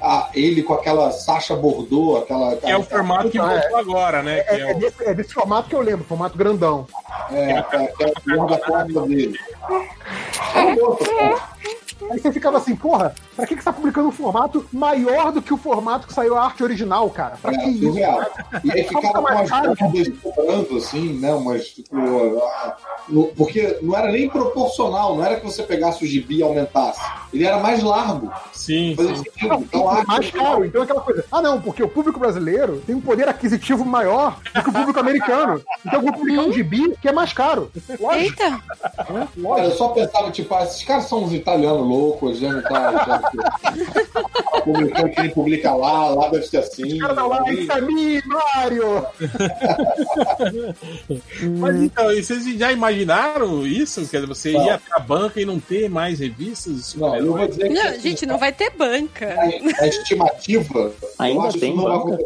a- 0.00 0.30
ele 0.34 0.62
com 0.62 0.74
aquela 0.74 1.10
Sacha 1.10 1.54
Bordeaux, 1.56 2.22
aquela. 2.22 2.56
Que 2.56 2.66
é 2.70 2.76
o 2.76 2.82
formato 2.82 3.30
que 3.30 3.38
Ah, 3.38 3.52
é. 3.52 3.60
voltou 3.60 3.78
agora, 3.78 4.22
né? 4.22 4.40
Que 4.42 4.54
É, 4.54 4.60
é 4.60 4.70
é 4.70 4.74
o- 4.74 4.78
desse, 4.78 5.04
é 5.04 5.14
desse 5.14 5.32
formato 5.34 5.68
que 5.68 5.74
eu 5.74 5.80
lembro, 5.80 6.04
formato 6.04 6.36
grandão. 6.36 6.86
É, 7.30 7.50
é, 7.52 7.62
que 7.62 7.76
é 7.76 8.06
o 8.34 8.36
guarda-costas 8.46 9.08
dele. 9.08 9.17
É 9.17 9.17
Aí 12.10 12.18
você 12.18 12.32
ficava 12.32 12.58
assim, 12.58 12.76
porra, 12.76 13.14
Pra 13.38 13.46
que, 13.46 13.54
que 13.54 13.62
você 13.62 13.66
tá 13.66 13.72
publicando 13.72 14.08
um 14.08 14.10
formato 14.10 14.66
maior 14.72 15.30
do 15.30 15.40
que 15.40 15.54
o 15.54 15.56
formato 15.56 16.08
que 16.08 16.12
saiu 16.12 16.36
a 16.36 16.42
arte 16.44 16.64
original, 16.64 17.08
cara? 17.08 17.36
Pra 17.40 17.52
que 17.52 17.60
É, 17.60 17.68
isso? 17.68 17.84
surreal. 17.84 18.20
E 18.64 18.72
aí 18.72 18.88
mais 19.22 19.48
umas 19.48 19.78
dúvidas 19.78 20.20
sobrando, 20.20 20.76
assim, 20.76 21.12
né? 21.20 21.40
Mas, 21.44 21.68
tipo, 21.68 21.96
ah, 22.42 22.76
no- 23.08 23.28
porque 23.28 23.78
não 23.80 23.96
era 23.96 24.10
nem 24.10 24.28
proporcional, 24.28 25.14
não 25.14 25.24
era 25.24 25.36
que 25.36 25.46
você 25.46 25.62
pegasse 25.62 26.02
o 26.04 26.06
gibi 26.08 26.38
e 26.38 26.42
aumentasse. 26.42 27.00
Ele 27.32 27.46
era 27.46 27.60
mais 27.60 27.80
largo. 27.80 28.28
Sim, 28.52 28.96
sim. 28.98 29.14
sentido. 29.14 29.48
Não, 29.50 29.60
Então, 29.60 29.88
a 29.88 29.92
é 29.94 29.96
arte 29.98 30.06
mais 30.08 30.30
caro. 30.32 30.64
Então 30.64 30.80
é 30.80 30.84
aquela 30.84 31.00
coisa. 31.00 31.24
Ah, 31.30 31.40
não, 31.40 31.60
porque 31.60 31.80
o 31.80 31.88
público 31.88 32.18
brasileiro 32.18 32.82
tem 32.84 32.96
um 32.96 33.00
poder 33.00 33.28
aquisitivo 33.28 33.84
maior 33.84 34.36
do 34.52 34.62
que 34.64 34.68
o 34.68 34.72
público 34.72 34.98
americano. 34.98 35.62
Então 35.86 36.00
eu 36.00 36.02
vou 36.02 36.12
publicar 36.12 36.42
um 36.42 36.52
gibi 36.52 36.96
que 37.00 37.06
é 37.08 37.12
mais 37.12 37.32
caro. 37.32 37.70
Lógico, 38.00 38.42
Eita! 38.42 38.50
né? 38.50 38.60
Cara, 38.96 39.28
eu 39.36 39.42
Lógico. 39.44 39.76
só 39.76 39.88
pensava, 39.90 40.30
tipo, 40.32 40.52
ah, 40.56 40.64
esses 40.64 40.82
caras 40.82 41.04
são 41.04 41.22
uns 41.22 41.32
italianos 41.32 41.86
loucos, 41.86 42.38
já 42.38 42.52
não 42.52 42.62
tá. 42.62 43.27
Já, 43.34 44.12
tá 44.22 44.60
publicando 44.62 45.10
que 45.10 45.20
ele 45.20 45.28
publica 45.30 45.72
lá, 45.74 46.08
lá 46.10 46.28
deve 46.28 46.46
ser 46.46 46.58
assim. 46.58 46.96
O 46.96 46.98
cara 46.98 47.14
tá 47.14 47.26
lá, 47.26 47.52
isso 47.52 47.72
é 47.72 47.80
mim, 47.80 48.20
Mário! 48.26 49.06
Mas 51.58 51.76
então, 51.82 52.10
e 52.12 52.22
vocês 52.22 52.44
já 52.58 52.72
imaginaram 52.72 53.66
isso? 53.66 54.06
Quer 54.08 54.18
dizer, 54.20 54.26
você 54.28 54.52
Não. 54.52 54.64
ia 54.66 54.78
pra 54.78 54.98
banca 54.98 55.40
e 55.40 55.44
não 55.44 55.58
ter 55.60 55.88
mais 55.88 56.20
revistas? 56.20 56.94
Não, 56.94 57.14
eu 57.16 57.36
vou 57.36 57.46
dizer 57.48 57.68
que. 57.68 57.74
Não, 57.74 57.82
assim, 57.88 58.00
gente, 58.00 58.26
não 58.26 58.38
vai 58.38 58.52
ter 58.52 58.70
banca. 58.70 59.34
a, 59.38 59.84
a 59.84 59.88
estimativa. 59.88 60.92
Ainda 61.18 61.42
eu 61.42 61.46
acho 61.48 61.58
tem 61.58 61.74
não 61.76 61.84
banca? 61.84 62.18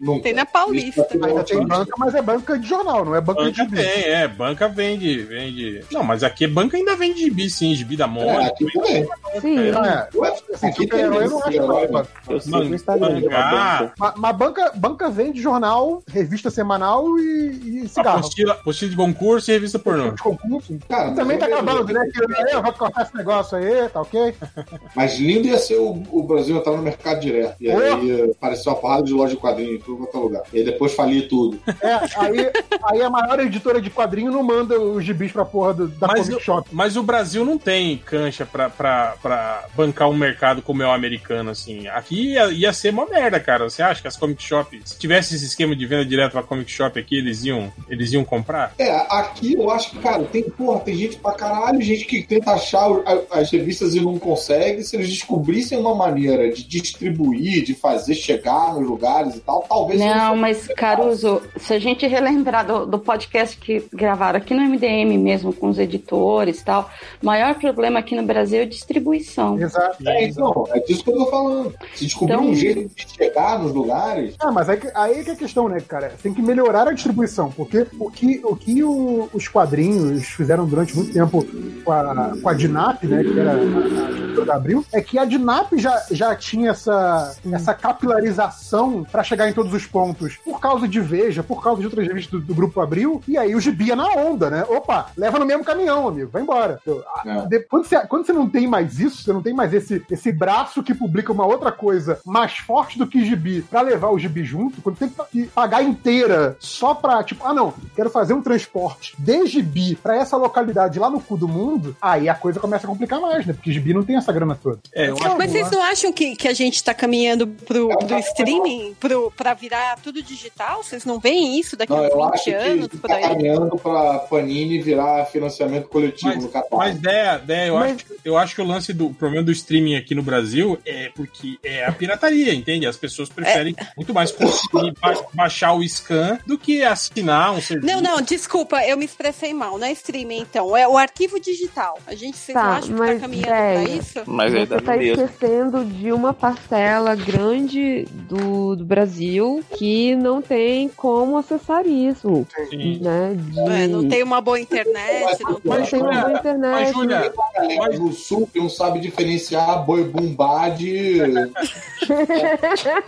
nunca. 0.00 0.22
Tem 0.22 0.32
na 0.32 0.46
Paulista. 0.46 1.06
Ainda 1.12 1.44
tem 1.44 1.66
banca, 1.66 1.92
mas 1.98 2.14
é 2.14 2.22
banca 2.22 2.58
de 2.58 2.68
jornal, 2.68 3.04
não 3.04 3.14
é 3.14 3.20
banca, 3.20 3.42
de 3.44 3.50
Banca 3.50 3.64
gibi. 3.64 3.76
tem, 3.76 4.02
é, 4.04 4.28
banca 4.28 4.68
vende, 4.68 5.18
vende. 5.22 5.84
Não, 5.90 6.02
mas 6.02 6.22
aqui 6.22 6.46
banca 6.46 6.76
ainda 6.76 6.96
vende 6.96 7.20
gibi, 7.20 7.48
sim, 7.50 7.74
gibi 7.74 7.96
da 7.96 8.04
É, 8.04 8.08
moda. 8.08 8.46
aqui 8.46 8.64
também. 8.72 9.08
Sim. 9.40 9.70
Não, 9.70 9.84
é. 9.84 10.08
Ué, 10.14 10.34
Assim, 10.52 10.72
tem 10.72 10.72
super-herói 10.72 11.24
eu 11.26 11.30
não 11.30 11.38
acho 11.44 11.56
é 11.58 11.86
banca. 11.88 12.08
Eu 12.28 12.40
sigo 12.40 12.58
no 12.58 12.74
Instagram 12.74 13.20
de 13.20 13.26
uma 13.28 13.42
banca. 13.50 13.92
Mas, 13.98 14.12
mas 14.16 14.36
banca, 14.36 14.72
banca 14.74 15.10
vende 15.10 15.40
jornal, 15.40 16.02
revista 16.08 16.50
semanal 16.50 17.18
e, 17.18 17.82
e 17.84 17.88
cigarro. 17.88 18.18
Apostila, 18.18 18.52
apostila 18.54 18.90
de 18.90 18.96
concurso 18.96 19.50
e 19.50 19.54
revista 19.54 19.78
pornô. 19.78 20.10
De 20.12 20.22
concurso. 20.22 20.78
Cara, 20.88 21.12
Também 21.12 21.38
tá 21.38 21.46
mas- 21.48 21.58
acabando, 21.58 21.92
né? 21.92 22.06
Que 22.12 22.54
eu 22.54 22.62
vou 22.62 22.72
cortar 22.72 23.02
esse 23.02 23.16
negócio 23.16 23.56
aí, 23.58 23.88
tá 23.88 24.00
ok? 24.00 24.34
Mas 24.94 25.18
lindo 25.18 25.46
ia 25.48 25.58
ser 25.58 25.76
o, 25.76 26.02
o 26.10 26.22
Brasil 26.22 26.56
entrar 26.56 26.72
no 26.72 26.82
mercado 26.82 27.20
direto. 27.20 27.56
E 27.60 27.70
aí 27.70 28.30
apareceu 28.30 28.72
uma 28.72 28.78
porrada 28.80 29.02
de 29.04 29.12
loja 29.12 29.34
de 29.34 29.40
quadrinho 29.40 29.74
em 29.76 29.78
tudo 29.78 29.98
quanto 30.06 30.16
é 30.16 30.20
lugar. 30.20 30.42
E 30.52 30.58
aí 30.58 30.64
depois 30.64 30.94
falir 30.94 31.28
tudo. 31.28 31.58
É, 31.80 31.94
aí, 32.16 32.50
aí 32.84 33.02
a 33.02 33.10
maior 33.10 33.38
editora 33.40 33.80
de 33.80 33.90
quadrinho 33.90 34.30
não 34.32 34.42
manda 34.42 34.78
os 34.80 35.04
gibis 35.04 35.32
pra 35.32 35.44
porra 35.44 35.74
do- 35.74 35.88
da 35.88 36.06
Mas, 36.08 36.20
Comic 36.22 36.36
o- 36.36 36.40
Shop. 36.44 36.68
mas 36.72 36.96
o 36.96 37.02
Brasil 37.02 37.44
não 37.44 37.58
tem 37.58 37.96
cancha 37.98 38.44
pra, 38.46 38.68
pra, 38.70 39.14
pra 39.22 39.64
bancar 39.74 40.08
um 40.08 40.14
mercado 40.16 40.27
como 40.62 40.82
é 40.82 40.86
o 40.86 40.92
americano, 40.92 41.50
assim. 41.50 41.86
Aqui 41.88 42.32
ia, 42.32 42.46
ia 42.46 42.72
ser 42.72 42.90
uma 42.90 43.06
merda, 43.06 43.38
cara. 43.40 43.68
Você 43.68 43.82
acha 43.82 44.02
que 44.02 44.08
as 44.08 44.16
comic 44.16 44.42
shops, 44.42 44.80
se 44.84 44.98
tivesse 44.98 45.34
esse 45.34 45.44
esquema 45.44 45.74
de 45.74 45.86
venda 45.86 46.04
direto 46.04 46.32
pra 46.32 46.42
comic 46.42 46.70
shop 46.70 46.98
aqui, 46.98 47.16
eles 47.16 47.44
iam, 47.44 47.72
eles 47.88 48.12
iam 48.12 48.24
comprar? 48.24 48.74
É, 48.78 48.90
aqui 49.10 49.54
eu 49.54 49.70
acho 49.70 49.90
que, 49.90 49.98
cara, 49.98 50.24
tem, 50.24 50.42
porra, 50.44 50.80
tem 50.80 50.94
gente 50.94 51.16
pra 51.16 51.32
caralho, 51.32 51.80
gente 51.80 52.04
que 52.04 52.22
tenta 52.22 52.52
achar 52.52 52.88
as 53.30 53.50
revistas 53.50 53.94
e 53.94 54.00
não 54.00 54.18
consegue. 54.18 54.82
Se 54.82 54.96
eles 54.96 55.08
descobrissem 55.08 55.78
uma 55.78 55.94
maneira 55.94 56.50
de 56.52 56.64
distribuir, 56.64 57.64
de 57.64 57.74
fazer 57.74 58.14
chegar 58.14 58.74
nos 58.74 58.88
lugares 58.88 59.36
e 59.36 59.40
tal, 59.40 59.62
talvez. 59.68 60.00
Não, 60.00 60.36
mas 60.36 60.68
Caruso, 60.76 61.42
se 61.56 61.74
a 61.74 61.78
gente 61.78 62.06
relembrar 62.06 62.66
do, 62.66 62.86
do 62.86 62.98
podcast 62.98 63.56
que 63.56 63.84
gravaram 63.92 64.38
aqui 64.38 64.54
no 64.54 64.62
MDM 64.62 65.16
mesmo, 65.18 65.52
com 65.52 65.68
os 65.68 65.78
editores 65.78 66.60
e 66.60 66.64
tal, 66.64 66.90
o 67.22 67.26
maior 67.26 67.54
problema 67.54 67.98
aqui 67.98 68.14
no 68.14 68.22
Brasil 68.22 68.62
é 68.62 68.64
distribuição. 68.64 69.58
Exato. 69.60 70.02
É, 70.08 70.24
então, 70.24 70.66
é 70.70 70.80
disso 70.80 71.04
que 71.04 71.10
eu 71.10 71.16
tô 71.16 71.26
falando. 71.26 71.74
Se 71.94 72.04
descobrir 72.06 72.34
Então- 72.34 72.46
um 72.48 72.54
jeito 72.54 72.94
de 72.94 73.06
chegar 73.14 73.58
nos 73.58 73.72
lugares. 73.72 74.34
Ah, 74.40 74.50
mas 74.52 74.68
aí, 74.68 74.76
que- 74.78 74.90
aí 74.94 75.24
que 75.24 75.30
é 75.30 75.32
a 75.32 75.36
questão, 75.36 75.68
né, 75.68 75.78
cara? 75.80 76.12
Tem 76.22 76.32
que 76.32 76.42
melhorar 76.42 76.88
a 76.88 76.92
distribuição, 76.92 77.50
porque 77.50 77.86
o 77.98 78.10
que, 78.10 78.40
o 78.44 78.56
que 78.56 78.82
o- 78.84 79.28
os 79.32 79.48
quadrinhos 79.48 80.24
fizeram 80.28 80.66
durante 80.66 80.94
muito 80.96 81.12
tempo 81.12 81.44
com 81.84 81.92
a, 81.92 82.32
com 82.40 82.48
a 82.48 82.54
DINAP, 82.54 83.04
né, 83.06 83.22
que 83.22 83.38
era 83.38 83.52
a, 83.52 84.42
a 84.42 84.44
da 84.44 84.54
Abril, 84.54 84.84
é 84.92 85.00
que 85.00 85.18
a 85.18 85.24
DINAP 85.24 85.72
já, 85.78 86.02
já 86.10 86.34
tinha 86.34 86.70
essa, 86.70 87.36
essa 87.52 87.74
capilarização 87.74 89.04
pra 89.10 89.22
chegar 89.22 89.48
em 89.48 89.52
todos 89.52 89.72
os 89.72 89.86
pontos, 89.86 90.36
por 90.44 90.60
causa 90.60 90.86
de 90.88 91.00
Veja, 91.00 91.42
por 91.42 91.62
causa 91.62 91.80
de 91.80 91.86
outras 91.86 92.06
revistas 92.06 92.40
do, 92.40 92.46
do 92.46 92.54
Grupo 92.54 92.80
Abril, 92.80 93.22
e 93.26 93.36
aí 93.38 93.54
o 93.54 93.60
gibi 93.60 93.90
é 93.90 93.94
na 93.96 94.08
onda, 94.14 94.50
né? 94.50 94.64
Opa, 94.68 95.10
leva 95.16 95.38
no 95.38 95.46
mesmo 95.46 95.64
caminhão, 95.64 96.06
amigo, 96.08 96.28
vai 96.30 96.42
embora. 96.42 96.78
Então, 96.82 97.02
a- 97.16 97.22
É. 97.44 97.46
de- 97.46 97.60
quando, 97.60 97.84
você, 97.86 97.98
quando 98.06 98.26
você 98.26 98.32
não 98.32 98.48
tem 98.48 98.66
mais 98.66 98.98
isso, 98.98 99.22
você 99.22 99.32
não 99.32 99.42
tem 99.42 99.54
mais 99.54 99.72
esse, 99.72 99.97
esse 100.10 100.32
braço 100.32 100.82
que 100.82 100.94
publica 100.94 101.32
uma 101.32 101.46
outra 101.46 101.70
coisa 101.72 102.20
mais 102.24 102.58
forte 102.58 102.98
do 102.98 103.06
que 103.06 103.24
gibi 103.24 103.62
pra 103.62 103.80
levar 103.80 104.10
o 104.10 104.18
gibi 104.18 104.44
junto, 104.44 104.80
quando 104.82 104.96
tem 104.96 105.08
que 105.08 105.14
pa- 105.14 105.26
que 105.30 105.46
pagar 105.46 105.82
inteira 105.82 106.56
só 106.60 106.94
pra, 106.94 107.22
tipo, 107.22 107.44
ah 107.46 107.52
não, 107.54 107.72
quero 107.94 108.10
fazer 108.10 108.34
um 108.34 108.42
transporte 108.42 109.14
de 109.18 109.46
gibi 109.46 109.94
pra 109.96 110.16
essa 110.16 110.36
localidade 110.36 110.98
lá 110.98 111.08
no 111.10 111.20
cu 111.20 111.36
do 111.36 111.48
mundo, 111.48 111.96
aí 112.00 112.28
a 112.28 112.34
coisa 112.34 112.60
começa 112.60 112.86
a 112.86 112.90
complicar 112.90 113.20
mais, 113.20 113.46
né? 113.46 113.52
Porque 113.52 113.72
gibi 113.72 113.94
não 113.94 114.02
tem 114.02 114.16
essa 114.16 114.32
grana 114.32 114.58
toda. 114.60 114.78
É, 114.94 115.08
eu 115.10 115.14
acho 115.16 115.38
Mas 115.38 115.50
vocês 115.52 115.70
não 115.70 115.82
acham 115.82 116.12
que, 116.12 116.34
que 116.36 116.48
a 116.48 116.54
gente 116.54 116.82
tá 116.82 116.92
caminhando 116.94 117.46
pro, 117.46 117.88
pro 117.88 118.18
streaming, 118.18 118.94
pro, 118.98 119.30
pra 119.36 119.54
virar 119.54 119.98
tudo 120.02 120.22
digital? 120.22 120.82
Vocês 120.82 121.04
não 121.04 121.18
veem 121.18 121.58
isso 121.58 121.76
daqui 121.76 121.92
Não, 121.92 122.00
a 122.04 122.08
eu 122.08 122.16
20 122.16 122.34
acho 122.34 122.44
que 122.44 122.54
anos 122.54 122.88
por 122.88 123.08
tá 123.08 123.14
aí? 123.16 123.22
caminhando 123.22 123.76
pra 123.78 124.18
Panini 124.20 124.80
virar 124.80 125.24
financiamento 125.26 125.88
coletivo 125.88 126.32
Mas, 126.34 126.42
no 126.44 126.48
Catar. 126.50 126.76
mas 126.76 126.98
Déia, 126.98 127.38
Déia, 127.38 127.66
eu, 127.68 127.74
Mas- 127.74 127.92
acho, 127.96 128.06
eu 128.24 128.36
acho 128.36 128.54
que 128.54 128.60
o 128.62 128.66
lance 128.66 128.92
do 128.92 129.08
o 129.08 129.14
problema 129.14 129.42
do 129.44 129.50
streaming 129.52 129.87
aqui 129.96 130.14
no 130.14 130.22
Brasil 130.22 130.78
é 130.84 131.10
porque 131.14 131.58
é 131.62 131.84
a 131.84 131.92
pirataria, 131.92 132.54
entende? 132.54 132.86
As 132.86 132.96
pessoas 132.96 133.28
preferem 133.28 133.74
muito 133.96 134.12
mais 134.14 134.30
consumir, 134.32 134.92
ba- 135.00 135.24
baixar 135.34 135.72
o 135.74 135.82
scan 135.82 136.38
do 136.46 136.58
que 136.58 136.82
assinar 136.82 137.52
um 137.52 137.60
serviço. 137.60 137.86
Não, 137.94 138.00
não, 138.00 138.20
desculpa, 138.22 138.82
eu 138.84 138.96
me 138.96 139.04
expressei 139.04 139.52
mal. 139.54 139.78
Não 139.78 139.86
é 139.86 139.92
streaming, 139.92 140.40
então. 140.40 140.76
É 140.76 140.86
o 140.88 140.96
arquivo 140.96 141.40
digital. 141.40 141.98
A 142.06 142.14
gente, 142.14 142.36
vocês 142.36 142.54
Tá, 142.54 142.62
não 142.64 142.70
acham 142.72 142.88
que 142.88 142.94
tá 142.94 142.98
mas, 143.06 143.20
caminhando 143.20 143.46
pra 143.46 143.74
Déia, 143.74 143.88
isso? 143.96 144.22
Mas 144.26 144.52
Você 144.52 144.58
está 144.62 144.92
no 144.92 144.98
mesmo. 144.98 145.24
esquecendo 145.24 145.84
de 145.84 146.12
uma 146.12 146.32
parcela 146.34 147.14
grande 147.14 148.04
do, 148.28 148.76
do 148.76 148.84
Brasil 148.84 149.62
que 149.76 150.14
não 150.16 150.40
tem 150.42 150.88
como 150.88 151.36
acessar 151.38 151.86
isso. 151.86 152.46
Sim. 152.70 152.98
Né? 153.00 153.34
De... 153.36 153.60
É, 153.60 153.86
não 153.86 154.08
tem 154.08 154.22
uma 154.22 154.40
boa 154.40 154.58
internet, 154.58 155.42
não 155.44 155.60
tem. 155.60 155.78
Não 155.78 155.82
tem 155.86 156.00
uma 156.00 156.10
boa 156.12 156.28
Mas, 156.28 156.38
internet. 156.38 156.92
Júlia, 156.92 157.32
galera 157.54 157.98
no 157.98 158.12
sul 158.12 158.48
que 158.52 158.58
não 158.58 158.68
sabe 158.68 159.00
diferenciar 159.00 159.77
boi 159.78 160.04
bumbá 160.04 160.68
de. 160.68 161.18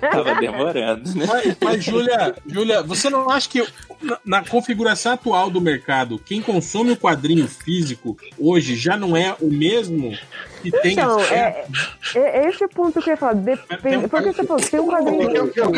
Tava 0.01 0.34
demorando, 0.36 1.14
né? 1.14 1.26
Mas, 1.26 1.56
mas 1.60 1.84
Júlia, 1.84 2.34
Júlia, 2.47 2.82
você 2.82 3.10
não 3.10 3.28
acha 3.28 3.48
que 3.48 3.66
na, 4.02 4.18
na 4.24 4.44
configuração 4.44 5.12
atual 5.12 5.51
do 5.51 5.60
mercado, 5.60 6.18
quem 6.18 6.40
consome 6.40 6.92
o 6.92 6.97
quadrinho 6.97 7.47
físico 7.47 8.16
hoje 8.38 8.76
já 8.76 8.97
não 8.97 9.16
é 9.16 9.36
o 9.40 9.51
mesmo 9.51 10.16
que 10.60 10.70
tem 10.70 10.92
Então, 10.92 11.20
é, 11.20 11.64
é 12.14 12.48
esse 12.48 12.62
é 12.62 12.66
o 12.66 12.68
ponto 12.68 13.00
que 13.00 13.10
eu 13.10 13.14
ia 13.14 13.16
falar. 13.16 13.34
Depende, 13.34 14.08
porque 14.08 14.32
você 14.32 14.44
falou, 14.44 14.62
tem 14.62 14.80
um 14.80 14.86
quadrinho. 14.88 15.30
Eu, 15.30 15.52
eu 15.54 15.70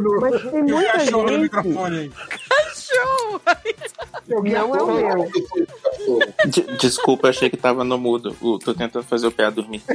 no. 0.00 0.20
Mas 0.20 0.42
tem 0.50 0.62
muita 0.62 0.92
cachorro 0.92 1.22
no 1.22 1.28
gente. 1.28 1.40
microfone 1.42 1.98
aí. 1.98 2.12
Eu 4.28 4.42
Não 4.42 4.74
é 4.76 4.82
o 4.82 4.86
meu. 4.86 5.30
De- 6.46 6.76
Desculpa, 6.78 7.28
achei 7.28 7.48
que 7.50 7.56
tava 7.56 7.84
no 7.84 7.98
mudo. 7.98 8.36
Uh, 8.40 8.58
tô 8.58 8.74
tentando 8.74 9.04
fazer 9.04 9.26
o 9.26 9.32
pé 9.32 9.50
dormir. 9.50 9.82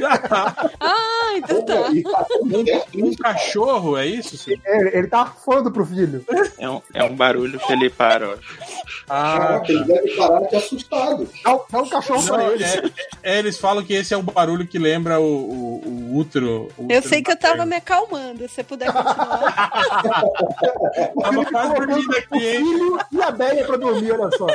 Ah, 0.80 1.36
então 1.36 1.64
tá. 1.64 1.74
Tá 1.74 2.26
certo, 2.26 2.88
Um 2.94 3.14
cachorro, 3.16 3.96
é 3.96 4.06
isso? 4.06 4.36
Sim? 4.36 4.54
É, 4.64 4.98
ele 4.98 5.06
tá 5.06 5.20
arfando 5.20 5.70
pro 5.70 5.84
filho. 5.86 6.24
É 6.58 6.68
um, 6.68 6.82
é 6.92 7.04
um 7.04 7.14
barulho 7.14 7.58
que 7.58 7.72
ele 7.72 7.88
para, 7.88 8.28
ó. 8.30 8.34
Ah, 9.08 9.38
Caraca, 9.38 9.72
ele 9.72 9.84
deve 9.84 10.16
parar 10.16 10.40
de 10.48 10.56
assustado. 10.56 11.28
Dá, 11.44 11.58
dá 11.70 11.78
um 11.82 11.88
cachorro 11.88 12.22
não, 12.22 12.34
pra 12.34 12.52
ele. 12.52 12.64
é, 12.64 12.82
é, 13.22 13.38
eles 13.38 13.58
falam 13.58 13.84
que 13.84 13.92
esse 13.94 14.14
é 14.14 14.16
o 14.16 14.22
barulho 14.22 14.66
que 14.66 14.78
lembra 14.78 15.20
o, 15.20 15.24
o, 15.24 15.82
o 15.86 16.16
útero. 16.16 16.68
o 16.78 16.82
Eu 16.82 16.98
útero 16.98 17.08
sei 17.08 17.22
que 17.22 17.30
eu 17.30 17.36
tava 17.36 17.64
me 17.66 17.76
acalmando. 17.76 18.48
Se 18.48 18.54
você 18.54 18.64
puder 18.64 18.92
continuar. 18.92 19.54
Tava 21.22 21.44
quase 21.46 21.74
dormindo 21.74 22.16
aqui, 22.16 22.46
hein? 22.46 22.64
filho 22.64 22.98
e 23.12 23.22
a 23.22 23.30
Béia 23.30 23.64
pra 23.64 23.76
dormir, 23.76 24.12
olha 24.12 24.30
só. 24.36 24.46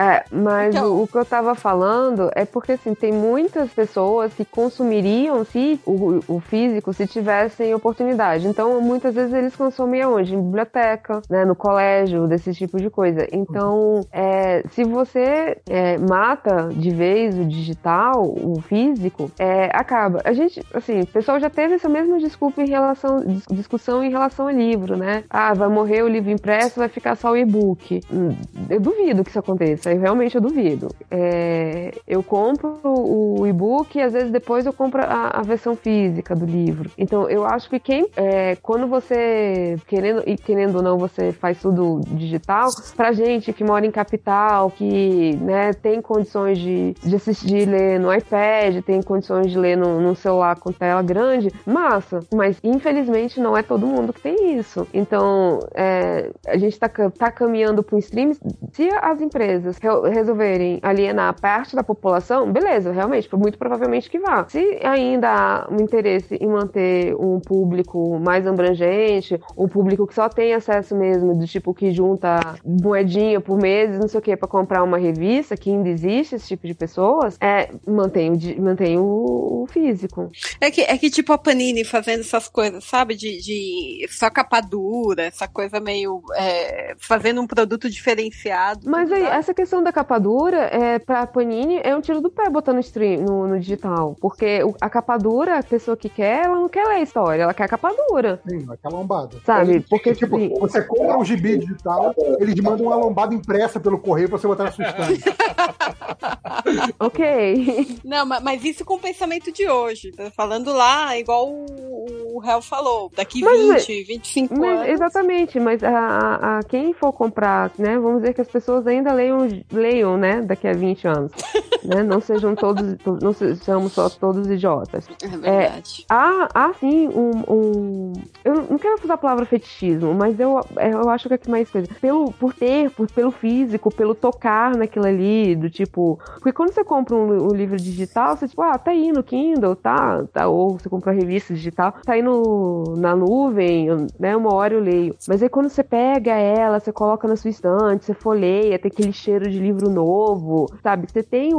É, 0.00 0.24
mas 0.32 0.74
Então- 0.74 0.92
o, 0.92 1.02
o 1.02 1.06
que 1.06 1.18
eu 1.18 1.24
tava 1.26 1.54
falando 1.54 2.30
é 2.34 2.46
porque, 2.46 2.72
assim, 2.72 2.94
tem 2.94 3.12
muitas 3.12 3.70
pessoas 3.70 4.32
que 4.32 4.46
consumiriam 4.46 5.44
se 5.44 5.78
o, 5.84 6.20
o 6.26 6.40
físico 6.40 6.92
se 6.94 7.06
tivessem 7.06 7.74
oportunidade. 7.74 8.46
Então, 8.48 8.80
muitas 8.80 9.14
vezes 9.14 9.34
eles 9.34 9.54
consomem 9.54 10.00
aonde? 10.00 10.34
Em 10.34 10.40
biblioteca, 10.40 11.20
né? 11.28 11.44
No 11.44 11.54
colégio, 11.54 12.26
desse 12.26 12.54
tipo 12.54 12.78
de 12.78 12.88
coisa. 12.88 13.26
Então, 13.30 14.00
é, 14.10 14.62
se 14.70 14.84
você 14.84 15.58
é, 15.68 15.98
mata 15.98 16.70
de 16.72 16.88
vez 16.90 17.36
o 17.38 17.44
digital, 17.44 18.22
o 18.24 18.58
físico, 18.62 19.30
é, 19.38 19.64
acaba. 19.74 20.22
A 20.24 20.32
gente, 20.32 20.62
assim, 20.72 21.00
o 21.02 21.06
pessoal 21.06 21.38
já 21.38 21.50
teve 21.50 21.74
essa 21.74 21.88
mesma 21.90 22.18
desculpa 22.18 22.62
em 22.62 22.68
relação, 22.68 23.18
dis- 23.20 23.44
discussão 23.50 24.02
em 24.02 24.08
relação 24.10 24.46
ao 24.48 24.52
livro, 24.54 24.96
né? 24.96 25.24
Ah, 25.28 25.52
vai 25.52 25.68
morrer 25.68 26.02
o 26.02 26.08
livro 26.08 26.30
impresso, 26.30 26.78
vai 26.80 26.88
ficar 26.88 27.16
só 27.16 27.32
o 27.32 27.36
e-book. 27.36 28.00
Hum, 28.10 28.34
Eu 28.70 28.80
duvido 28.80 29.22
que 29.22 29.28
isso 29.30 29.38
aconteça. 29.38 29.89
Aí 29.90 29.98
realmente 29.98 30.34
eu 30.34 30.40
duvido. 30.40 30.88
É, 31.10 31.92
eu 32.06 32.22
compro 32.22 32.80
o 32.84 33.46
e-book 33.46 33.96
e 33.96 34.02
às 34.02 34.12
vezes 34.12 34.30
depois 34.30 34.66
eu 34.66 34.72
compro 34.72 35.02
a, 35.02 35.30
a, 35.34 35.42
versão 35.42 35.76
física 35.76 36.34
do 36.34 36.46
livro. 36.46 36.90
Então 36.96 37.28
eu 37.28 37.44
acho 37.44 37.68
que 37.68 37.78
quem, 37.78 38.06
é, 38.16 38.56
quando 38.56 38.86
você, 38.86 39.76
querendo 39.86 40.22
e 40.26 40.36
querendo 40.36 40.76
ou 40.76 40.82
não, 40.82 40.98
você 40.98 41.32
faz 41.32 41.60
tudo 41.60 42.00
digital, 42.08 42.70
pra 42.96 43.12
gente 43.12 43.52
que 43.52 43.64
mora 43.64 43.86
em 43.86 43.90
capital, 43.90 44.70
que 44.70 45.36
né, 45.36 45.72
tem 45.72 46.00
condições 46.00 46.58
de, 46.58 46.94
de 47.02 47.16
assistir, 47.16 47.68
ler 47.68 47.98
no 47.98 48.12
iPad, 48.12 48.82
tem 48.84 49.02
condições 49.02 49.50
de 49.50 49.58
ler 49.58 49.76
no, 49.76 50.14
celular 50.14 50.56
com 50.58 50.72
tela 50.72 51.02
grande, 51.02 51.50
massa. 51.66 52.20
Mas 52.32 52.58
infelizmente 52.62 53.40
não 53.40 53.56
é 53.56 53.62
todo 53.62 53.86
mundo 53.86 54.12
que 54.12 54.20
tem 54.20 54.58
isso. 54.58 54.86
Então 54.92 55.60
é, 55.74 56.30
a 56.46 56.56
gente 56.56 56.78
tá, 56.78 56.88
tá 56.88 57.30
caminhando 57.30 57.84
um 57.92 57.98
stream. 57.98 58.32
Se 58.72 58.88
as 59.00 59.20
empresas 59.20 59.69
resolverem 60.12 60.78
alienar 60.82 61.38
parte 61.40 61.76
da 61.76 61.82
população, 61.82 62.50
beleza, 62.50 62.92
realmente, 62.92 63.28
muito 63.34 63.58
provavelmente 63.58 64.10
que 64.10 64.18
vá. 64.18 64.46
Se 64.48 64.78
ainda 64.82 65.28
há 65.28 65.68
um 65.70 65.76
interesse 65.76 66.36
em 66.36 66.48
manter 66.48 67.14
um 67.16 67.40
público 67.40 68.18
mais 68.18 68.46
abrangente, 68.46 69.40
um 69.56 69.68
público 69.68 70.06
que 70.06 70.14
só 70.14 70.28
tem 70.28 70.54
acesso 70.54 70.96
mesmo, 70.96 71.34
do 71.34 71.46
tipo 71.46 71.74
que 71.74 71.90
junta 71.90 72.40
moedinha 72.64 73.40
por 73.40 73.58
meses, 73.58 73.98
não 73.98 74.08
sei 74.08 74.18
o 74.18 74.22
que, 74.22 74.36
para 74.36 74.48
comprar 74.48 74.82
uma 74.82 74.98
revista, 74.98 75.56
que 75.56 75.70
ainda 75.70 75.88
existe 75.88 76.34
esse 76.34 76.48
tipo 76.48 76.66
de 76.66 76.74
pessoas, 76.74 77.36
é, 77.40 77.70
mantém, 77.86 78.30
o, 78.30 78.62
mantém 78.62 78.98
o, 78.98 79.62
o 79.62 79.66
físico. 79.70 80.30
É 80.60 80.70
que, 80.70 80.82
é 80.82 80.96
que 80.96 81.10
tipo 81.10 81.32
a 81.32 81.38
Panini 81.38 81.84
fazendo 81.84 82.20
essas 82.20 82.48
coisas, 82.48 82.84
sabe? 82.84 83.14
De, 83.14 83.40
de 83.40 84.06
só 84.10 84.30
capa 84.30 84.60
dura, 84.60 85.22
essa 85.22 85.48
coisa 85.48 85.80
meio. 85.80 86.22
É, 86.36 86.94
fazendo 86.98 87.40
um 87.40 87.46
produto 87.46 87.90
diferenciado. 87.90 88.88
Mas 88.88 89.10
aí, 89.10 89.22
essa 89.22 89.54
questão 89.60 89.82
da 89.82 89.92
capa 89.92 90.18
dura, 90.18 90.70
é, 90.72 90.98
pra 90.98 91.26
Panini, 91.26 91.80
é 91.84 91.94
um 91.94 92.00
tiro 92.00 92.22
do 92.22 92.30
pé 92.30 92.48
botar 92.48 92.72
no 92.72 92.80
stream, 92.80 93.20
no, 93.20 93.46
no 93.46 93.60
digital. 93.60 94.16
Porque 94.18 94.60
a 94.80 94.88
capa 94.88 95.18
dura, 95.18 95.58
a 95.58 95.62
pessoa 95.62 95.98
que 95.98 96.08
quer, 96.08 96.46
ela 96.46 96.54
não 96.56 96.68
quer 96.68 96.86
ler 96.86 96.94
a 96.94 97.02
história, 97.02 97.42
ela 97.42 97.52
quer 97.52 97.64
a 97.64 97.68
capa 97.68 97.92
dura. 97.92 98.40
Sim, 98.48 98.66
aquela 98.70 98.96
lombada. 98.96 99.36
Sabe? 99.44 99.80
Porque, 99.80 100.14
tipo, 100.14 100.38
sim. 100.38 100.48
você 100.58 100.82
compra 100.82 101.18
um 101.18 101.24
gibi 101.24 101.58
digital, 101.58 102.14
eles 102.38 102.58
mandam 102.60 102.86
uma 102.86 102.96
lombada 102.96 103.34
impressa 103.34 103.78
pelo 103.78 103.98
correio 103.98 104.30
pra 104.30 104.38
você 104.38 104.46
botar 104.46 104.64
na 104.64 104.72
sua 104.72 104.86
estante. 104.86 105.24
ok. 106.98 108.00
Não, 108.02 108.24
mas 108.24 108.64
isso 108.64 108.82
com 108.82 108.94
o 108.94 108.98
pensamento 108.98 109.52
de 109.52 109.68
hoje. 109.68 110.10
Tá 110.12 110.30
falando 110.30 110.72
lá, 110.72 111.18
igual 111.18 111.50
o, 111.50 112.36
o 112.36 112.44
Hell 112.44 112.62
falou, 112.62 113.10
daqui 113.14 113.42
mas, 113.42 113.86
20, 113.86 114.04
25 114.04 114.58
mas, 114.58 114.70
anos. 114.70 114.88
Exatamente, 114.88 115.60
mas 115.60 115.84
a, 115.84 115.90
a, 115.90 116.58
a, 116.58 116.62
quem 116.62 116.92
for 116.94 117.12
comprar, 117.12 117.70
né? 117.78 117.98
Vamos 117.98 118.22
dizer 118.22 118.34
que 118.34 118.40
as 118.40 118.48
pessoas 118.48 118.86
ainda 118.86 119.12
leiam, 119.12 119.49
leiam 119.72 120.16
né? 120.16 120.42
Daqui 120.42 120.66
a 120.66 120.72
20 120.72 121.08
anos. 121.08 121.32
né? 121.84 122.02
Não 122.02 122.20
sejam 122.20 122.54
todos, 122.54 122.96
não 123.22 123.32
sejamos 123.32 123.92
só 123.92 124.08
todos 124.08 124.48
idiotas. 124.48 125.08
É 125.22 125.28
verdade. 125.28 126.06
É, 126.08 126.14
há, 126.14 126.48
há 126.54 126.72
sim 126.74 127.08
um, 127.08 127.30
um, 127.48 128.12
Eu 128.44 128.54
não 128.70 128.78
quero 128.78 129.02
usar 129.02 129.14
a 129.14 129.18
palavra 129.18 129.44
fetichismo, 129.44 130.14
mas 130.14 130.38
eu, 130.38 130.60
eu 130.76 131.08
acho 131.08 131.28
que 131.28 131.34
é 131.34 131.38
que 131.38 131.50
mais 131.50 131.70
coisa. 131.70 131.88
Pelo, 132.00 132.32
por 132.32 132.54
ter, 132.54 132.90
por, 132.90 133.10
pelo 133.10 133.30
físico, 133.30 133.94
pelo 133.94 134.14
tocar 134.14 134.76
naquilo 134.76 135.06
ali, 135.06 135.54
do 135.54 135.70
tipo. 135.70 136.18
Porque 136.34 136.52
quando 136.52 136.72
você 136.72 136.84
compra 136.84 137.16
um, 137.16 137.48
um 137.48 137.54
livro 137.54 137.76
digital, 137.76 138.36
você, 138.36 138.48
tipo, 138.48 138.62
ah, 138.62 138.78
tá 138.78 138.90
aí 138.90 139.12
no 139.12 139.22
Kindle, 139.22 139.76
tá, 139.76 140.24
tá. 140.32 140.48
Ou 140.48 140.78
você 140.78 140.88
compra 140.88 141.12
revista 141.12 141.54
digital, 141.54 141.94
tá 142.04 142.12
aí 142.14 142.22
no, 142.22 142.94
na 142.96 143.14
nuvem, 143.14 143.88
né? 144.18 144.36
Uma 144.36 144.54
hora 144.54 144.74
eu 144.74 144.80
leio. 144.80 145.14
Mas 145.26 145.42
aí 145.42 145.48
quando 145.48 145.68
você 145.68 145.82
pega 145.82 146.32
ela, 146.32 146.80
você 146.80 146.92
coloca 146.92 147.26
na 147.26 147.36
sua 147.36 147.50
estante, 147.50 148.04
você 148.04 148.14
folheia, 148.14 148.78
tem 148.78 148.90
aquele 148.90 149.12
cheiro 149.12 149.39
de 149.48 149.58
livro 149.58 149.88
novo, 149.88 150.66
sabe? 150.82 151.06
Você 151.10 151.22
tem 151.22 151.54
o, 151.54 151.58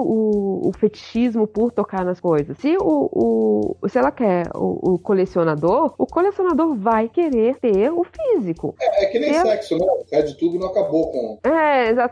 o 0.68 0.72
fetichismo 0.78 1.48
por 1.48 1.72
tocar 1.72 2.06
nas 2.06 2.20
coisas. 2.20 2.58
Se 2.58 2.78
o, 2.78 3.10
o 3.82 3.88
se 3.90 3.98
ela 3.98 4.12
quer 4.12 4.48
o, 4.56 4.94
o, 4.94 5.00
colecionador, 5.00 5.94
o 5.98 6.06
colecionador 6.06 6.76
vai 6.76 7.10
querer 7.10 7.58
ter 7.58 7.92
o 7.92 8.04
físico. 8.04 8.76
É, 8.80 9.06
é 9.06 9.08
que 9.08 9.20
nem 9.20 9.34
sexo, 9.34 9.78
né? 9.78 9.86
É 10.12 10.22
de 10.22 10.38
tudo 10.38 10.60
não 10.60 10.68
acabou 10.68 11.12
com. 11.12 11.40
É, 11.44 11.90
exa 11.90 12.12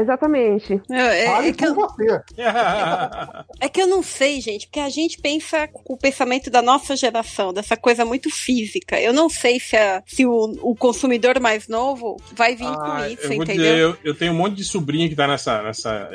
exatamente. 0.00 0.80
É, 0.90 0.96
é, 0.96 1.48
é 1.48 1.52
que 1.52 1.66
eu... 1.66 1.74
você. 1.74 2.20
é 3.60 3.68
que 3.68 3.80
eu 3.80 3.86
não 3.86 4.02
sei, 4.02 4.40
gente, 4.40 4.66
porque 4.66 4.80
a 4.80 4.88
gente 4.88 5.20
pensa 5.20 5.68
com 5.68 5.94
o 5.94 5.98
pensamento 5.98 6.50
da 6.50 6.62
nossa 6.62 6.96
geração, 6.96 7.52
dessa 7.52 7.76
coisa 7.76 8.04
muito 8.04 8.30
física. 8.30 9.00
Eu 9.00 9.12
não 9.12 9.28
sei 9.28 9.58
se, 9.58 9.76
a, 9.76 10.02
se 10.06 10.26
o, 10.26 10.52
o 10.62 10.74
consumidor 10.74 11.40
mais 11.40 11.68
novo 11.68 12.16
vai 12.34 12.54
vir 12.54 12.66
ah, 12.66 12.76
com 12.76 13.06
isso, 13.06 13.26
eu 13.26 13.32
entendeu? 13.32 13.54
Dizer, 13.56 13.78
eu, 13.78 13.96
eu, 14.04 14.14
tenho 14.14 14.32
um 14.32 14.36
monte 14.36 14.56
de 14.56 14.64
sobrinho 14.86 15.08
que 15.08 15.16
tá 15.16 15.26
nessa, 15.26 15.62
nessa 15.62 16.08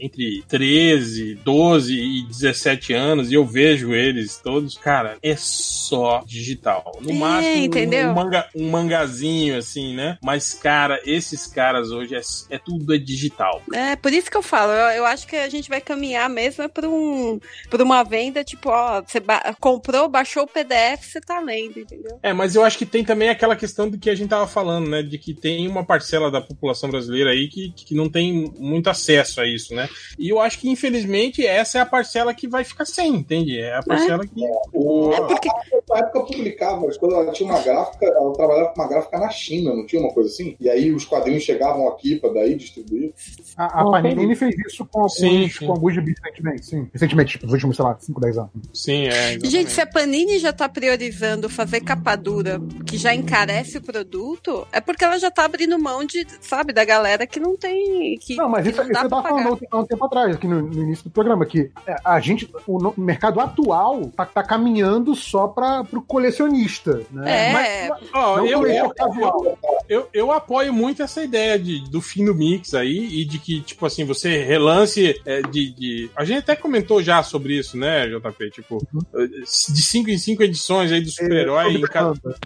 entre 0.00 0.42
13, 0.48 1.34
12 1.44 1.94
e 1.94 2.22
17 2.22 2.94
anos 2.94 3.30
e 3.30 3.34
eu 3.34 3.44
vejo 3.44 3.92
eles 3.92 4.38
todos, 4.38 4.78
cara, 4.78 5.18
é 5.22 5.36
só 5.36 6.22
digital. 6.24 6.98
No 7.02 7.10
é, 7.10 7.14
máximo, 7.14 7.64
entendeu? 7.64 8.10
Um, 8.10 8.14
manga, 8.14 8.48
um 8.54 8.70
mangazinho, 8.70 9.58
assim, 9.58 9.94
né? 9.94 10.16
Mas, 10.22 10.54
cara, 10.54 10.98
esses 11.04 11.46
caras 11.46 11.90
hoje 11.90 12.16
é, 12.16 12.20
é 12.50 12.58
tudo 12.58 12.94
é 12.94 12.98
digital. 12.98 13.60
É, 13.74 13.94
por 13.94 14.12
isso 14.12 14.30
que 14.30 14.36
eu 14.36 14.42
falo, 14.42 14.72
eu, 14.72 14.98
eu 14.98 15.06
acho 15.06 15.26
que 15.26 15.36
a 15.36 15.48
gente 15.50 15.68
vai 15.68 15.80
caminhar 15.80 16.30
mesmo 16.30 16.64
é 16.64 16.68
pra, 16.68 16.88
um, 16.88 17.38
pra 17.68 17.82
uma 17.82 18.02
venda, 18.02 18.42
tipo, 18.42 18.70
ó, 18.70 19.02
você 19.02 19.20
ba 19.20 19.54
comprou, 19.60 20.08
baixou 20.08 20.44
o 20.44 20.46
PDF, 20.46 21.02
você 21.02 21.20
tá 21.20 21.40
lendo, 21.40 21.78
entendeu? 21.78 22.18
É, 22.22 22.32
mas 22.32 22.54
eu 22.54 22.64
acho 22.64 22.78
que 22.78 22.86
tem 22.86 23.04
também 23.04 23.28
aquela 23.28 23.54
questão 23.54 23.88
do 23.90 23.98
que 23.98 24.08
a 24.08 24.14
gente 24.14 24.30
tava 24.30 24.46
falando, 24.46 24.88
né? 24.88 25.02
De 25.02 25.18
que 25.18 25.34
tem 25.34 25.68
uma 25.68 25.84
parcela 25.84 26.30
da 26.30 26.40
população 26.40 26.90
brasileira 26.90 27.30
aí 27.30 27.48
que, 27.48 27.70
que 27.70 27.97
não 27.98 28.08
tem 28.08 28.52
muito 28.58 28.88
acesso 28.88 29.40
a 29.40 29.46
isso, 29.46 29.74
né? 29.74 29.88
E 30.18 30.28
eu 30.28 30.40
acho 30.40 30.58
que, 30.58 30.70
infelizmente, 30.70 31.44
essa 31.44 31.78
é 31.78 31.80
a 31.80 31.86
parcela 31.86 32.32
que 32.32 32.48
vai 32.48 32.64
ficar 32.64 32.84
sem, 32.84 33.14
entende? 33.14 33.58
É 33.58 33.76
a 33.76 33.82
parcela 33.82 34.24
é. 34.24 34.26
que. 34.26 34.44
O, 34.72 35.12
é 35.12 35.20
porque... 35.26 35.48
Na 35.88 35.98
época 36.00 36.20
publicava, 36.20 36.86
quando 36.98 37.14
ela 37.14 37.32
tinha 37.32 37.50
uma 37.50 37.60
gráfica, 37.62 38.06
ela 38.06 38.32
trabalhava 38.34 38.68
com 38.68 38.80
uma 38.80 38.88
gráfica 38.88 39.18
na 39.18 39.30
China, 39.30 39.74
não 39.74 39.86
tinha 39.86 40.02
uma 40.02 40.12
coisa 40.12 40.28
assim? 40.28 40.54
E 40.60 40.68
aí 40.68 40.92
os 40.92 41.04
quadrinhos 41.04 41.42
chegavam 41.42 41.88
aqui 41.88 42.16
para 42.16 42.32
daí 42.34 42.54
distribuir. 42.54 43.12
A, 43.56 43.80
a 43.80 43.90
Panini 43.90 44.36
fez 44.36 44.54
isso 44.66 44.84
com 44.86 45.00
alguns, 45.00 45.16
sim, 45.16 45.48
sim. 45.48 45.66
com 45.66 45.72
alguns 45.72 45.94
gibis 45.94 46.14
recentemente, 46.22 46.66
sim. 46.66 46.88
Recentemente, 46.92 47.32
tipo, 47.32 47.46
nos 47.46 47.54
últimos, 47.54 47.76
sei 47.76 47.84
lá, 47.84 47.96
5, 47.98 48.20
10 48.20 48.38
anos. 48.38 48.50
Sim, 48.74 49.06
é. 49.06 49.08
Exatamente. 49.08 49.50
Gente, 49.50 49.70
se 49.70 49.80
a 49.80 49.86
Panini 49.86 50.38
já 50.38 50.52
tá 50.52 50.68
priorizando 50.68 51.48
fazer 51.48 51.80
capa 51.80 52.14
dura, 52.16 52.60
que 52.86 52.96
já 52.96 53.14
encarece 53.14 53.78
o 53.78 53.82
produto, 53.82 54.66
é 54.72 54.80
porque 54.80 55.04
ela 55.04 55.18
já 55.18 55.30
tá 55.30 55.44
abrindo 55.44 55.78
mão 55.78 56.04
de, 56.04 56.26
sabe, 56.40 56.72
da 56.72 56.84
galera 56.84 57.26
que 57.26 57.40
não 57.40 57.56
tem. 57.56 57.87
Que, 58.20 58.36
não, 58.36 58.48
mas 58.48 58.64
que 58.64 58.70
isso, 58.70 58.82
não 58.82 58.90
isso 58.90 59.04
eu 59.04 59.08
tava 59.08 59.22
falando 59.28 59.58
há 59.70 59.78
um 59.78 59.84
tempo 59.84 60.04
atrás, 60.04 60.36
aqui 60.36 60.46
no, 60.46 60.62
no, 60.62 60.82
início 60.82 61.04
do 61.04 61.10
programa, 61.10 61.46
que 61.46 61.70
é, 61.86 61.96
a 62.04 62.20
gente, 62.20 62.50
o, 62.66 62.78
o 62.88 63.00
mercado 63.00 63.40
atual 63.40 64.06
tá, 64.16 64.26
tá 64.26 64.42
caminhando 64.42 65.14
só 65.14 65.48
para 65.48 65.84
pro 65.84 66.02
colecionista, 66.02 67.02
né? 67.10 67.48
É. 67.48 67.52
Mas, 67.52 68.00
ó, 68.12 68.38
eu, 68.38 68.66
eu, 68.66 68.92
eu, 68.96 69.58
eu, 69.88 70.08
eu 70.12 70.32
apoio 70.32 70.72
muito 70.72 71.02
essa 71.02 71.22
ideia 71.22 71.58
de, 71.58 71.88
do 71.90 72.00
fim 72.00 72.24
do 72.24 72.34
mix 72.34 72.74
aí 72.74 73.20
e 73.20 73.24
de 73.24 73.38
que, 73.38 73.60
tipo 73.60 73.84
assim, 73.86 74.04
você 74.04 74.42
relance 74.42 75.20
é, 75.24 75.42
de, 75.42 75.74
de, 75.74 76.10
A 76.16 76.24
gente 76.24 76.38
até 76.38 76.56
comentou 76.56 77.02
já 77.02 77.22
sobre 77.22 77.58
isso, 77.58 77.76
né, 77.76 78.06
JP? 78.06 78.50
Tipo, 78.50 78.78
uhum. 78.92 79.26
de 79.26 79.82
5 79.82 80.10
em 80.10 80.18
5 80.18 80.42
edições 80.42 80.92
aí 80.92 81.00
do 81.00 81.10
super-herói 81.10 81.74
em, 81.74 81.82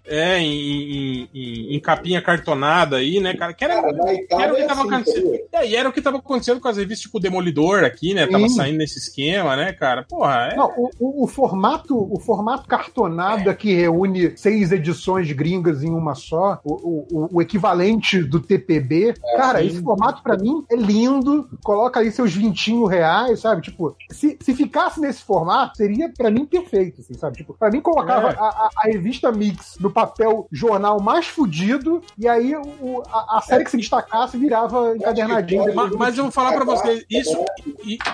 é, 0.07 0.39
em, 0.39 1.29
em, 1.33 1.77
em, 1.77 1.81
capinha 1.81 2.23
cartonada 2.23 2.97
aí, 2.97 3.21
né, 3.21 3.35
cara? 3.35 3.53
Que 3.53 3.65
era, 3.65 3.83
cara, 3.83 3.93
que 3.93 4.35
era 4.35 4.53
o 4.53 4.57
que 4.57 4.65
tava 4.65 4.97
assim, 4.97 5.32
acontecendo. 5.35 5.49
É, 5.53 5.67
e 5.67 5.77
era 5.77 5.89
o 5.89 5.93
que 5.93 6.01
tava 6.01 6.19
acontecendo 6.19 6.61
com 6.61 6.69
as 6.69 6.77
revistas, 6.77 7.03
tipo, 7.03 7.21
Demolidor 7.21 7.85
aqui, 7.85 8.15
né? 8.15 8.27
Tava 8.27 8.49
saindo 8.49 8.79
nesse 8.79 8.99
esquema, 8.99 9.57
né, 9.57 9.73
cara? 9.73 10.05
Porra, 10.09 10.51
é... 10.53 10.57
Não, 10.57 10.73
o, 10.77 10.91
o, 10.99 11.25
o, 11.25 11.27
formato, 11.27 11.97
o 11.97 12.19
formato 12.19 12.69
cartonado 12.69 13.51
é. 13.51 13.55
que 13.55 13.75
reúne 13.75 14.37
seis 14.37 14.73
edições 14.73 15.31
gringas 15.33 15.83
em 15.83 15.91
uma 15.91 16.15
só, 16.15 16.61
o, 16.65 17.37
o, 17.37 17.43
equivalente 17.43 18.23
do 18.23 18.41
TPB, 18.41 19.11
é, 19.11 19.37
cara, 19.37 19.61
sim. 19.61 19.67
esse 19.67 19.83
formato 19.83 20.23
para 20.23 20.37
mim 20.37 20.65
é 20.71 20.77
lindo. 20.77 21.49
Coloca 21.63 22.01
aí 22.01 22.11
seus 22.11 22.35
20 22.35 22.87
reais, 22.87 23.41
sabe? 23.41 23.63
Tipo, 23.63 23.97
se, 24.11 24.37
se 24.41 24.55
ficasse 24.55 25.01
nesse 25.01 25.23
formato, 25.23 25.77
seria 25.77 26.11
para 26.17 26.31
mim 26.31 26.45
perfeito, 26.45 27.01
assim, 27.01 27.15
sabe? 27.15 27.37
Tipo, 27.37 27.55
pra 27.55 27.71
mim 27.71 27.81
colocava 27.81 28.31
é. 28.31 28.37
a, 28.37 28.45
a, 28.45 28.71
a, 28.77 28.87
revista 28.87 29.31
Mix 29.33 29.77
no 29.81 29.91
papel 29.91 30.47
jornal 30.51 31.01
mais 31.01 31.27
fudido, 31.27 32.03
e 32.19 32.29
aí 32.29 32.55
a, 32.55 33.39
a, 33.39 33.41
série 33.41 33.65
que 33.65 33.71
se 33.71 33.77
destacasse 33.77 34.37
virava 34.37 34.95
Mas, 35.75 35.93
mas 35.93 36.19
eu 36.19 36.25
vou 36.25 36.33
falar 36.33 36.53
para 36.53 36.65
vocês, 36.65 37.05
isso, 37.11 37.45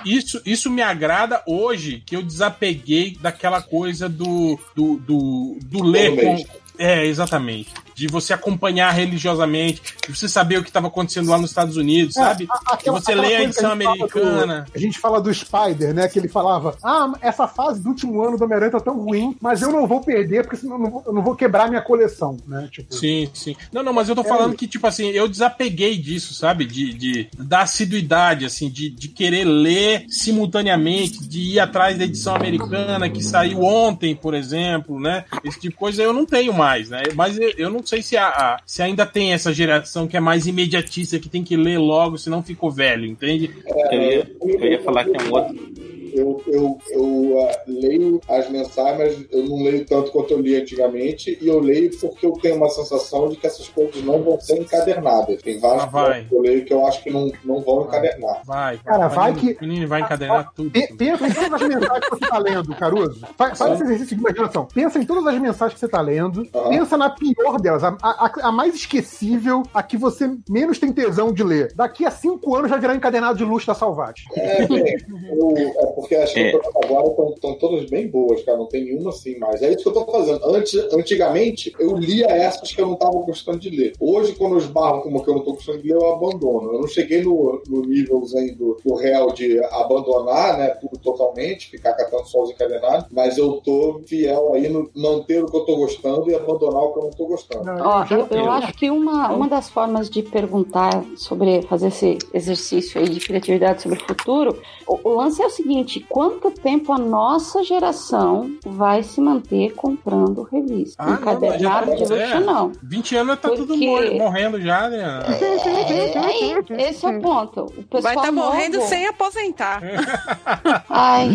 isso, 0.05 0.43
isso 0.45 0.71
me 0.71 0.83
agrada 0.83 1.43
hoje 1.47 2.03
que 2.05 2.17
eu 2.17 2.23
desapeguei 2.23 3.17
daquela 3.21 3.63
coisa 3.63 4.09
do, 4.09 4.59
do, 4.75 4.97
do, 4.99 5.59
do 5.63 5.83
ler 5.83 6.17
com. 6.17 6.45
É, 6.79 7.05
exatamente. 7.05 7.73
De 7.99 8.07
você 8.07 8.33
acompanhar 8.33 8.91
religiosamente, 8.93 9.83
de 10.07 10.17
você 10.17 10.29
saber 10.29 10.59
o 10.59 10.63
que 10.63 10.71
estava 10.71 10.87
acontecendo 10.87 11.29
lá 11.31 11.37
nos 11.39 11.51
Estados 11.51 11.77
Unidos, 11.77 12.17
É, 12.17 12.21
sabe? 12.23 12.47
a- 12.49 12.77
Que 12.77 12.91
você 12.91 13.11
aquela 13.13 13.27
lê 13.27 13.35
a 13.37 13.43
edição 13.43 13.63
fala 13.63 13.73
americana. 13.75 14.67
do- 14.71 14.73
a 14.75 14.79
gente 14.79 14.99
fala 15.01 15.21
do 15.21 15.35
Spider, 15.35 15.93
né? 15.93 16.07
Que 16.09 16.19
ele 16.19 16.29
falava: 16.29 16.77
Ah, 16.83 17.13
essa 17.21 17.49
fase 17.49 17.83
do 17.83 17.89
último 17.89 18.23
ano 18.23 18.39
do 18.39 18.45
Homem-Aranha 18.45 18.71
tá 18.73 18.81
tão 18.81 18.99
ruim, 19.01 19.37
mas 19.41 19.63
eu 19.63 19.73
não 19.73 19.87
vou 19.87 20.01
perder, 20.01 20.43
porque 20.45 20.57
senão 20.57 20.77
eu 20.77 20.81
não 20.83 20.91
vou, 20.91 21.03
eu 21.07 21.13
não 21.13 21.23
vou 21.23 21.35
quebrar 21.35 21.69
minha 21.69 21.83
coleção, 21.83 22.37
né? 22.47 22.69
Tipo, 22.71 22.95
Sim, 22.95 23.29
sim. 23.35 23.57
Não, 23.73 23.83
não, 23.83 23.93
mas 23.93 24.09
eu 24.09 24.15
tô 24.15 24.21
É 24.23 24.25
falando 24.29 24.55
que, 24.55 24.69
tipo 24.69 24.87
assim, 24.87 25.09
eu 25.11 25.27
desapeguei 25.29 25.97
disso, 25.99 26.35
sabe? 26.35 26.65
De, 26.65 26.93
de 26.93 27.29
da 27.37 27.63
assiduidade, 27.63 28.45
assim, 28.45 28.71
de, 28.71 28.89
de 28.91 29.09
querer 29.09 29.45
ler 29.45 30.05
simultaneamente, 30.09 31.27
de 31.29 31.41
ir 31.41 31.61
atrás 31.61 31.99
da 31.99 32.05
edição 32.05 32.35
americana 32.35 33.09
que 33.11 33.23
saiu 33.23 33.63
ontem, 33.63 34.15
por 34.15 34.35
exemplo, 34.35 35.01
né? 35.01 35.25
Esse 35.45 35.59
tipo 35.61 35.73
de 35.73 35.77
coisa 35.79 36.03
eu 36.03 36.13
não 36.13 36.25
tenho 36.25 36.53
mais, 36.55 36.89
né? 36.91 37.03
Mas 37.15 37.39
eu, 37.39 37.51
eu 37.57 37.71
não 37.71 37.83
sei 37.89 38.03
se, 38.03 38.17
a, 38.17 38.29
a- 38.29 38.61
se 38.67 38.83
ainda 38.83 39.07
tem 39.07 39.33
essa 39.33 39.53
geração 39.53 40.07
que 40.07 40.17
é 40.17 40.21
mais 40.21 40.47
imediatista, 40.47 41.19
que 41.19 41.29
tem 41.29 41.43
que 41.43 41.57
ler 41.57 41.79
logo, 41.79 42.19
senão 42.19 42.43
ficou 42.43 42.71
velho, 42.71 43.07
entende? 43.07 43.51
Eu 43.91 44.03
ia, 44.03 44.31
eu 44.43 44.73
ia 44.73 44.83
falar 44.83 45.05
que 45.05 45.13
tem 45.13 45.27
um 45.29 45.33
outro. 45.35 45.88
Eu, 46.19 46.43
eu, 46.47 46.79
eu 46.91 47.49
ah, 47.49 47.61
leio 47.67 48.21
as 48.29 48.49
mensagens, 48.51 48.99
mas 48.99 49.27
eu 49.31 49.45
não 49.49 49.63
leio 49.63 49.85
tanto 49.87 50.11
quanto 50.11 50.33
eu 50.33 50.41
li 50.41 50.57
antigamente, 50.57 51.39
e 51.41 51.47
eu 51.49 51.61
leio 51.61 51.91
porque 51.99 52.27
eu 52.27 52.33
tenho 52.33 52.57
uma 52.57 52.69
sensação 52.69 53.29
de 53.29 53.37
que 53.37 53.47
essas 53.47 53.69
coisas 53.69 54.03
não 54.05 54.23
vão 54.23 54.41
ser 54.41 54.59
encadernadas. 54.61 55.41
Tem 55.43 55.59
vários 55.61 55.85
Ah, 55.85 55.87
vai. 55.87 56.25
que 56.25 56.35
eu 56.35 56.41
leio 56.41 56.65
que 56.65 56.73
eu 56.73 56.87
acho 56.87 57.03
que 57.03 57.11
não, 57.11 57.31
não 57.45 57.61
vão 57.61 57.83
encadernar. 57.85 58.43
Vai, 58.45 58.79
Cara, 58.79 59.09
vai 59.09 59.33
Panini- 59.33 59.55
que- 59.55 59.61
Panini 59.61 59.87
vai 59.87 60.01
encadenar 60.01 60.53
tudo. 60.55 60.71
Pe- 60.71 60.95
Pensa 60.97 61.27
em 61.29 61.33
todas 61.33 61.63
as 61.63 61.69
mensagens 61.69 62.05
que 62.05 62.11
você 62.11 62.27
tá 62.29 62.39
lendo, 62.39 62.75
Caruso. 62.75 63.27
Faz, 63.37 63.59
faz 63.59 63.73
esse 63.75 63.83
exercício 63.85 64.17
de 64.17 64.23
imaginação. 64.23 64.67
Pensa 64.67 64.99
em 64.99 65.07
todas 65.07 65.27
as 65.27 65.41
mensagens 65.41 65.75
que 65.75 65.81
você 65.81 65.89
tá 65.89 66.01
lendo. 66.01 66.45
Pensa 66.69 66.97
na 66.97 67.11
pior 67.11 67.61
delas, 67.61 67.85
a, 67.85 67.97
a- 68.03 68.33
a 68.43 68.53
mais 68.53 68.75
esquecível, 68.75 69.63
a 69.73 69.83
que 69.83 69.97
você 69.97 70.31
menos 70.49 70.79
tem 70.79 70.93
tesão 70.93 71.33
de 71.33 71.43
ler. 71.45 71.73
Daqui 71.75 72.05
a 72.05 72.11
cinco 72.11 72.57
anos 72.57 72.71
vai 72.71 72.81
virar 72.81 72.95
encadernado 72.97 73.39
de 73.39 73.45
luxo 73.45 73.67
da 73.67 73.75
Salvati. 73.75 74.25
É, 74.37 74.67
bem, 74.67 74.97
eu- 75.31 75.57
é 75.79 75.87
porque 75.95 76.08
as 76.15 76.33
que 76.33 76.41
É. 76.41 76.55
eu 76.55 76.61
tô 76.61 76.69
lendo 76.69 76.85
agora 76.85 77.33
estão 77.35 77.55
todas 77.55 77.89
bem 77.91 78.09
boas, 78.09 78.43
cara. 78.43 78.59
Não 78.59 78.67
tem 78.67 78.85
nenhuma 78.85 79.11
assim 79.11 79.39
mais. 79.39 79.63
É 79.63 79.71
isso 79.71 79.83
que 79.83 79.89
eu 79.89 79.93
tô 80.05 80.05
fazendo. 80.11 80.41
Antes, 80.45 80.75
antigamente, 80.93 81.73
eu 81.79 81.97
lia 81.97 82.27
essas 82.27 82.73
que 82.73 82.81
eu 82.81 82.87
não 82.87 82.97
tava 82.97 83.13
gostando 83.21 83.59
de 83.59 83.71
ler. 83.71 83.93
Hoje, 84.01 84.35
quando 84.35 84.53
eu 84.53 84.59
esbarro 84.59 85.03
como 85.03 85.23
que 85.23 85.31
eu 85.31 85.35
não 85.35 85.43
tô 85.45 85.53
gostando 85.55 85.79
de 85.83 85.89
ler, 85.89 85.95
eu 85.97 86.13
abandono. 86.13 86.73
Eu 86.73 86.81
não 86.81 86.89
cheguei 86.89 87.23
no, 87.23 87.61
no 87.69 87.83
nívelzinho 87.83 88.55
do, 88.57 88.77
do 88.85 88.95
réu 88.95 89.33
de 89.33 89.59
abandonar, 89.73 90.59
né? 90.59 90.69
Tudo 90.81 90.99
totalmente, 90.99 91.71
ficar 91.71 91.95
catando 91.95 92.27
só 92.27 92.43
os 92.43 92.51
encadenados, 92.51 93.07
mas 93.11 93.39
eu 93.39 93.61
tô 93.65 94.01
fiel 94.07 94.53
aí 94.55 94.69
no 94.69 94.91
manter 94.95 95.43
o 95.43 95.47
que 95.51 95.57
eu 95.57 95.65
tô 95.65 95.77
gostando 95.77 96.31
e 96.31 96.35
abandonar 96.35 96.83
o 96.85 96.93
que 96.93 96.99
eu 96.99 97.03
não 97.05 97.11
tô 97.11 97.27
gostando. 97.27 97.71
Ó, 97.83 98.05
eu, 98.11 98.27
eu 98.31 98.45
eu- 98.45 98.51
acho 98.51 98.73
que 98.75 98.91
uma, 98.91 99.31
uma 99.33 99.49
das 99.49 99.69
formas 99.69 100.09
de 100.09 100.23
perguntar 100.23 101.05
sobre 101.17 101.63
fazer 101.63 101.89
esse 101.89 102.19
exercício 102.33 103.01
aí 103.01 103.09
de 103.09 103.21
criatividade 103.21 103.83
sobre 103.83 103.99
o 103.99 104.07
futuro, 104.07 104.59
o, 104.87 104.99
o 105.11 105.15
lance 105.17 105.43
é 105.43 105.47
o 105.47 105.51
seguinte: 105.51 105.88
quanto 106.09 106.51
tempo 106.51 106.93
a 106.93 106.99
nossa 106.99 107.63
geração 107.65 108.51
vai 108.67 109.03
se 109.03 109.21
manter 109.21 109.75
comprando 109.75 110.43
revista? 110.43 111.03
Ah, 111.03 111.07
não, 111.07 111.15
Encadernado 111.15 111.97
de 111.97 112.07
tá- 112.09 112.15
luxo, 112.15 112.15
é. 112.15 112.41
não. 112.41 112.73
20 112.83 113.17
anos 113.17 113.39
tá 113.39 113.49
tudo 113.51 113.67
Porque- 113.69 113.87
mor- 113.87 114.15
morrendo 114.15 114.61
já, 114.61 114.89
né? 114.89 114.99
É, 115.41 116.19
aí, 116.19 116.55
esse 116.89 117.07
é 117.07 117.09
o 117.09 117.21
ponto. 117.21 117.63
O 117.63 117.83
pessoal 117.85 118.03
Vai 118.03 118.17
estar 118.17 118.33
morrendo 118.33 118.77
novo- 118.79 118.89
sem 118.89 119.07
aposentar. 119.07 119.81
Ai. 120.89 121.31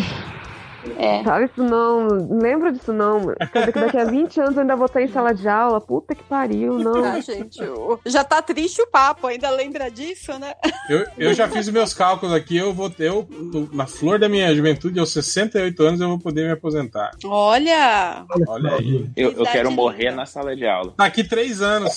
É. 0.98 1.24
Sabe 1.24 1.46
isso 1.46 1.64
não? 1.64 2.08
Não 2.08 2.40
lembro 2.40 2.72
disso 2.72 2.94
não. 2.94 3.20
mano. 3.20 3.36
Quer 3.52 3.60
dizer 3.60 3.74
que 3.74 3.80
daqui 3.80 3.98
a 3.98 4.06
20 4.06 4.40
anos 4.42 4.56
eu 4.56 4.62
ainda 4.62 4.76
vou 4.76 4.86
estar 4.86 5.02
em 5.02 5.08
sala 5.08 5.34
de 5.34 5.48
aula. 5.48 5.80
Puta 5.82 6.16
que 6.16 6.24
pariu, 6.24 6.78
não. 6.80 7.04
Ah, 7.04 7.20
gente, 7.20 7.60
já 8.06 8.24
tá 8.24 8.42
triste 8.42 8.82
o 8.82 8.88
papo, 8.88 9.28
ainda 9.28 9.50
lembra 9.50 9.90
disso, 9.90 10.38
né? 10.40 10.54
Eu, 10.90 11.06
eu 11.18 11.34
já 11.34 11.48
fiz 11.48 11.70
meus 11.70 11.94
cálculos 11.94 12.34
aqui, 12.34 12.58
eu 12.58 12.74
vou 12.74 12.90
ter, 12.90 13.08
eu, 13.08 13.28
na 13.72 13.86
flor 13.86 14.20
da 14.20 14.28
minha 14.28 14.54
juventude, 14.54 15.00
aos 15.00 15.12
68 15.12 15.84
anos, 15.84 16.02
eu 16.02 16.10
vou 16.10 16.20
poder 16.20 16.46
me 16.46 16.52
aposentar. 16.52 17.12
Olha! 17.26 18.26
Olha 18.48 18.76
aí. 18.76 19.10
Eu, 19.16 19.32
eu 19.32 19.46
quero 19.46 19.72
morrer 19.72 20.12
na 20.12 20.26
sala 20.26 20.56
de 20.56 20.66
aula. 20.66 20.94
Daqui 20.98 21.24
três 21.24 21.62
anos. 21.62 21.96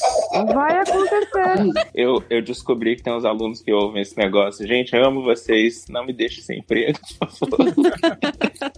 Vai 0.52 0.78
acontecer. 0.78 1.88
Eu, 1.94 2.22
eu 2.28 2.42
descobri 2.42 2.96
que 2.96 3.02
tem 3.02 3.12
uns 3.12 3.24
alunos 3.24 3.60
que 3.60 3.72
ouvem 3.72 4.02
esse 4.02 4.16
negócio. 4.16 4.66
Gente, 4.66 4.94
eu 4.94 5.04
amo 5.04 5.22
vocês. 5.22 5.86
Não 5.88 6.04
me 6.04 6.12
deixe 6.12 6.40
sem 6.40 6.58
emprego, 6.58 6.98
por 7.18 7.30
favor. 7.30 7.58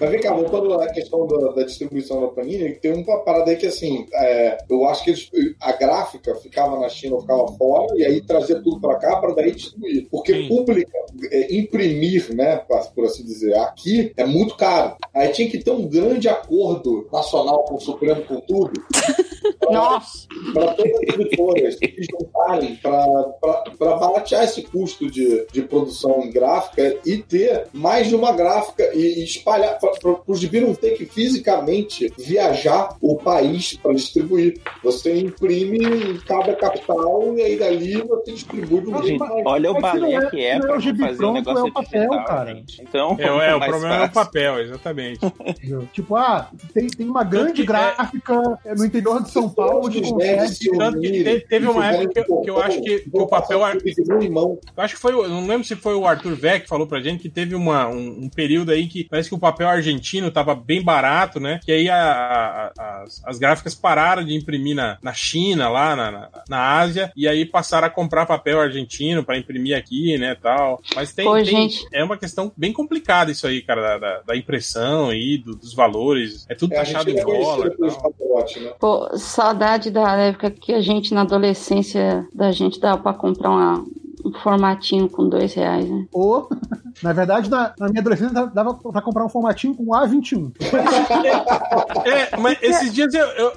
Mas 0.00 0.10
vem 0.10 0.20
cá, 0.20 0.32
voltando 0.34 0.74
à 0.80 0.86
questão 0.88 1.26
da, 1.26 1.52
da 1.52 1.62
distribuição 1.64 2.20
da 2.20 2.28
Panini, 2.28 2.74
tem 2.74 2.92
uma 2.92 3.18
parada 3.24 3.50
aí 3.50 3.56
que, 3.56 3.66
assim, 3.66 4.06
é, 4.14 4.58
eu 4.68 4.84
acho 4.86 5.04
que 5.04 5.10
eles- 5.10 5.30
a 5.60 5.72
gráfica 5.72 6.34
ficava 6.36 6.78
na 6.78 6.88
China 6.88 7.16
ou 7.16 7.20
ficava 7.20 7.46
fora, 7.56 7.86
e 7.96 8.04
aí 8.04 8.20
trazia 8.20 8.60
tudo 8.62 8.80
pra 8.80 8.96
cá 8.96 9.16
para 9.16 9.34
daí 9.34 9.52
distribuir. 9.52 10.06
Porque 10.10 10.32
Sim. 10.34 10.48
publica, 10.48 10.92
é, 11.30 11.54
imprimir, 11.54 12.34
né, 12.34 12.56
pra- 12.56 12.84
por 12.94 13.04
assim 13.04 13.24
dizer, 13.24 13.54
aqui 13.58 14.12
é 14.16 14.24
muito 14.24 14.56
caro. 14.56 14.96
Aí 15.14 15.28
tinha 15.28 15.48
que 15.48 15.58
ter 15.62 15.70
um 15.70 15.86
grande 15.88 16.28
acordo 16.28 17.08
nacional 17.12 17.64
com 17.64 17.74
o 17.76 17.80
Supremo, 17.80 18.22
com 18.24 18.40
tudo, 18.40 18.72
Nossa. 19.70 20.26
para 20.52 20.74
todas 20.74 20.92
as 20.92 21.14
editoras 21.14 21.76
se 21.76 21.94
juntarem 22.10 22.76
para 22.76 23.98
baratear 23.98 24.44
esse 24.44 24.62
custo 24.62 25.10
de, 25.10 25.46
de 25.52 25.62
produção 25.62 26.28
gráfica 26.30 26.96
e 27.06 27.18
ter 27.18 27.66
mais 27.72 28.08
de 28.08 28.14
uma 28.14 28.32
gráfica 28.32 28.73
e, 28.78 29.20
e 29.20 29.24
espalhar 29.24 29.78
para 29.78 29.90
os 30.26 30.38
gibi 30.40 30.60
não 30.60 30.74
ter 30.74 30.92
que 30.96 31.06
fisicamente 31.06 32.12
viajar 32.18 32.96
o 33.00 33.16
país 33.16 33.76
para 33.76 33.92
distribuir. 33.94 34.58
Você 34.82 35.16
imprime 35.18 35.78
em 35.84 36.18
cada 36.20 36.54
capital 36.54 37.34
e 37.36 37.42
aí 37.42 37.56
dali 37.58 38.02
você 38.02 38.32
distribui 38.32 38.80
do 38.80 39.02
jeito 39.02 39.24
olha 39.44 39.70
o 39.70 39.80
balé 39.80 40.14
é- 40.14 40.30
que 40.30 40.40
é 40.44 40.56
é 40.56 40.80
gibi 40.80 41.00
fazer 41.00 41.14
um 41.14 41.16
pronto, 41.16 41.34
negócio 41.36 41.66
é 41.66 41.70
o 41.70 41.72
papel, 41.72 42.00
digital, 42.00 42.24
cara. 42.24 42.54
gente. 42.54 42.82
Então, 42.82 43.16
É, 43.18 43.24
é, 43.50 43.54
o 43.54 43.60
problema 43.60 43.94
é 43.94 43.98
o 43.98 44.00
fácil. 44.00 44.12
papel, 44.14 44.60
exatamente. 44.60 45.20
Tipo, 45.92 46.16
ah, 46.16 46.50
tem, 46.72 46.86
tem 46.88 47.08
uma 47.08 47.24
grande 47.24 47.52
que- 47.54 47.64
gráfica 47.66 48.58
é, 48.64 48.74
no 48.74 48.84
interior 48.84 49.22
de 49.22 49.30
São 49.30 49.48
Paulo 49.48 49.82
consegue. 49.90 50.70
Tanto 50.78 51.00
que 51.00 51.10
te- 51.24 51.40
teve 51.48 51.66
uma 51.66 51.86
época 51.92 52.24
que 52.24 52.30
eu- 52.32 52.40
que 52.40 52.50
eu 52.50 52.58
acho 52.60 52.80
que- 52.82 52.98
que 53.00 53.10
o 53.18 53.26
papel- 53.26 53.60
Limão. 54.20 54.58
Eu 54.76 54.82
acho 54.82 54.94
que 54.94 55.00
foi, 55.00 55.12
não 55.12 55.46
lembro 55.46 55.64
se 55.64 55.74
foi 55.76 55.94
o 55.94 56.06
Arthur 56.06 56.34
Vec 56.34 56.62
que 56.62 56.68
falou 56.68 56.86
pra 56.86 57.00
gente 57.00 57.20
que 57.22 57.28
teve 57.28 57.54
uma, 57.54 57.88
um, 57.88 58.24
um 58.24 58.28
período 58.28 58.63
aí 58.72 58.86
que 58.86 59.04
parece 59.04 59.28
que 59.28 59.34
o 59.34 59.38
papel 59.38 59.68
argentino 59.68 60.30
tava 60.30 60.54
bem 60.54 60.82
barato, 60.82 61.38
né? 61.40 61.60
Que 61.64 61.72
aí 61.72 61.88
a- 61.88 61.96
a- 61.96 62.72
a- 62.78 63.02
as, 63.04 63.22
as 63.24 63.38
gráficas 63.38 63.74
pararam 63.74 64.24
de 64.24 64.34
imprimir 64.34 64.74
na, 64.76 64.98
na 65.02 65.12
China, 65.12 65.68
lá 65.68 65.94
na, 65.96 66.10
na, 66.10 66.28
na 66.48 66.78
Ásia, 66.78 67.12
e 67.16 67.26
aí 67.28 67.44
passaram 67.44 67.86
a 67.86 67.90
comprar 67.90 68.26
papel 68.26 68.60
argentino 68.60 69.24
pra 69.24 69.36
imprimir 69.38 69.76
aqui, 69.76 70.16
né, 70.18 70.34
tal. 70.34 70.80
Mas 70.94 71.12
tem, 71.12 71.24
Pô, 71.24 71.34
tem- 71.34 71.44
gente. 71.44 71.86
é 71.92 72.02
uma 72.02 72.16
questão 72.16 72.52
bem 72.56 72.72
complicada 72.72 73.30
isso 73.30 73.46
aí, 73.46 73.60
cara, 73.62 73.80
da, 73.80 73.98
da, 73.98 74.20
da 74.22 74.36
impressão 74.36 75.08
aí, 75.10 75.38
do- 75.38 75.54
dos 75.56 75.74
valores. 75.74 76.46
É 76.48 76.54
tudo 76.54 76.72
É, 76.72 76.76
taxado 76.76 77.10
em 77.10 77.16
dólar. 77.16 77.70
né? 77.78 78.72
Pô, 78.78 79.08
saudade 79.16 79.90
da 79.90 80.12
época 80.16 80.50
que 80.50 80.72
a 80.72 80.80
gente, 80.80 81.12
na 81.14 81.22
adolescência, 81.22 82.26
da 82.34 82.50
gente 82.52 82.80
dava 82.80 83.02
pra 83.02 83.12
comprar 83.14 83.50
uma- 83.50 83.84
um 84.24 84.32
formatinho 84.42 85.08
com 85.08 85.28
dois 85.28 85.52
reais, 85.54 85.88
né? 85.88 86.06
Ou, 86.12 86.48
na 87.02 87.12
verdade, 87.12 87.50
na, 87.50 87.72
na 87.78 87.88
minha 87.88 88.00
adolescência 88.00 88.32
dava 88.46 88.74
pra 88.74 89.02
comprar 89.02 89.24
um 89.24 89.28
formatinho 89.28 89.74
com 89.74 89.86
A21. 89.86 90.52
É, 92.04 92.36
mas 92.36 92.58
esses 92.60 92.92
dias 92.92 93.12
eu, 93.14 93.24
eu- 93.26 93.52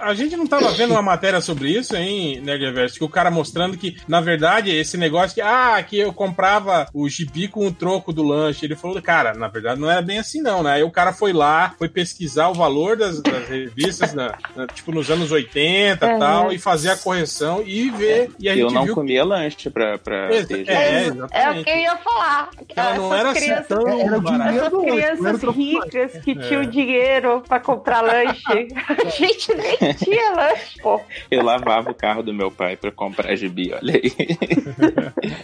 a 0.00 0.12
gente 0.14 0.36
não 0.36 0.46
tava 0.46 0.68
vendo 0.72 0.90
uma 0.92 1.02
matéria 1.02 1.40
sobre 1.40 1.70
isso, 1.70 1.96
hein, 1.96 2.40
Nerd 2.42 2.62
Reverso? 2.64 2.98
Que 2.98 3.04
o 3.04 3.08
cara 3.08 3.30
mostrando 3.30 3.76
que, 3.76 3.96
na 4.06 4.20
verdade, 4.20 4.70
esse 4.70 4.96
negócio 4.96 5.34
que, 5.34 5.40
ah, 5.40 5.82
que 5.82 5.98
eu 5.98 6.12
comprava 6.12 6.86
o 6.92 7.08
gibi 7.08 7.48
com 7.48 7.66
o 7.66 7.72
troco 7.72 8.12
do 8.12 8.22
lanche. 8.22 8.66
Ele 8.66 8.76
falou, 8.76 9.00
cara, 9.00 9.32
na 9.34 9.48
verdade 9.48 9.80
não 9.80 9.90
era 9.90 10.02
bem 10.02 10.18
assim, 10.18 10.40
não, 10.42 10.62
né? 10.62 10.72
Aí 10.72 10.82
o 10.82 10.90
cara 10.90 11.12
foi 11.12 11.32
lá, 11.32 11.74
foi 11.78 11.88
pesquisar 11.88 12.48
o 12.48 12.54
valor 12.54 12.96
das, 12.96 13.20
das 13.22 13.48
revistas, 13.48 14.12
na- 14.12 14.34
na- 14.54 14.66
tipo, 14.66 14.92
nos 14.92 15.10
anos 15.10 15.32
80 15.32 16.06
e 16.06 16.08
É. 16.10 16.18
tal, 16.18 16.52
e 16.52 16.58
fazer 16.58 16.90
a 16.90 16.96
correção 16.96 17.62
e 17.64 17.88
ver. 17.90 18.30
E 18.38 18.48
a 18.48 18.56
eu 18.56 18.64
gente 18.68 18.74
não 18.74 18.84
viu 18.84 18.94
comia 18.94 19.24
lanche 19.24 19.70
pra, 19.70 19.98
pra 20.06 20.32
Exa- 20.32 20.46
ter. 20.46 20.68
é, 20.70 21.04
gente. 21.04 21.16
exatamente. 21.16 21.70
ia 21.70 21.96
falar. 21.96 22.50
Ela 22.76 22.94
não 22.94 23.12
era 23.14 23.30
assim 23.30 23.52
tão 23.68 23.88
Era 23.88 24.18
o 24.18 24.20
dinheiro 24.20 24.20
do 24.20 24.30
lanche, 24.30 24.40
não 24.40 24.46
era 24.56 24.76
o 24.76 24.82
crianças 24.82 25.42
ricas 25.56 26.12
que 26.22 26.30
É. 26.30 26.34
tinham 26.36 26.62
dinheiro 26.64 27.42
pra 27.48 27.58
comprar 27.58 28.00
lanche. 28.02 28.68
A 28.88 29.08
gente 29.10 29.52
nem 29.54 29.76
tinha 29.94 30.30
lanche, 30.36 30.80
pô. 30.80 31.00
Eu 31.28 31.42
lavava 31.42 31.90
o 31.90 31.94
carro 31.94 32.22
do 32.22 32.32
meu 32.32 32.50
pai 32.52 32.76
pra 32.76 32.92
comprar 32.92 33.34
gibi, 33.34 33.72
olha 33.74 33.94
aí. 33.94 34.12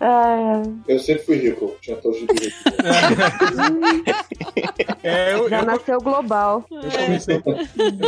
Ah, 0.00 0.62
Eu 0.86 0.98
sempre 1.00 1.24
fui 1.24 1.36
rico, 1.38 1.74
tinha 1.80 1.96
todos 1.96 2.18
os. 2.22 2.28
É, 5.02 5.34
eu, 5.34 5.48
Já 5.48 5.60
eu, 5.60 5.66
nasceu 5.66 5.98
global. 6.00 6.64
eu 6.70 6.90
comecei, 6.90 7.42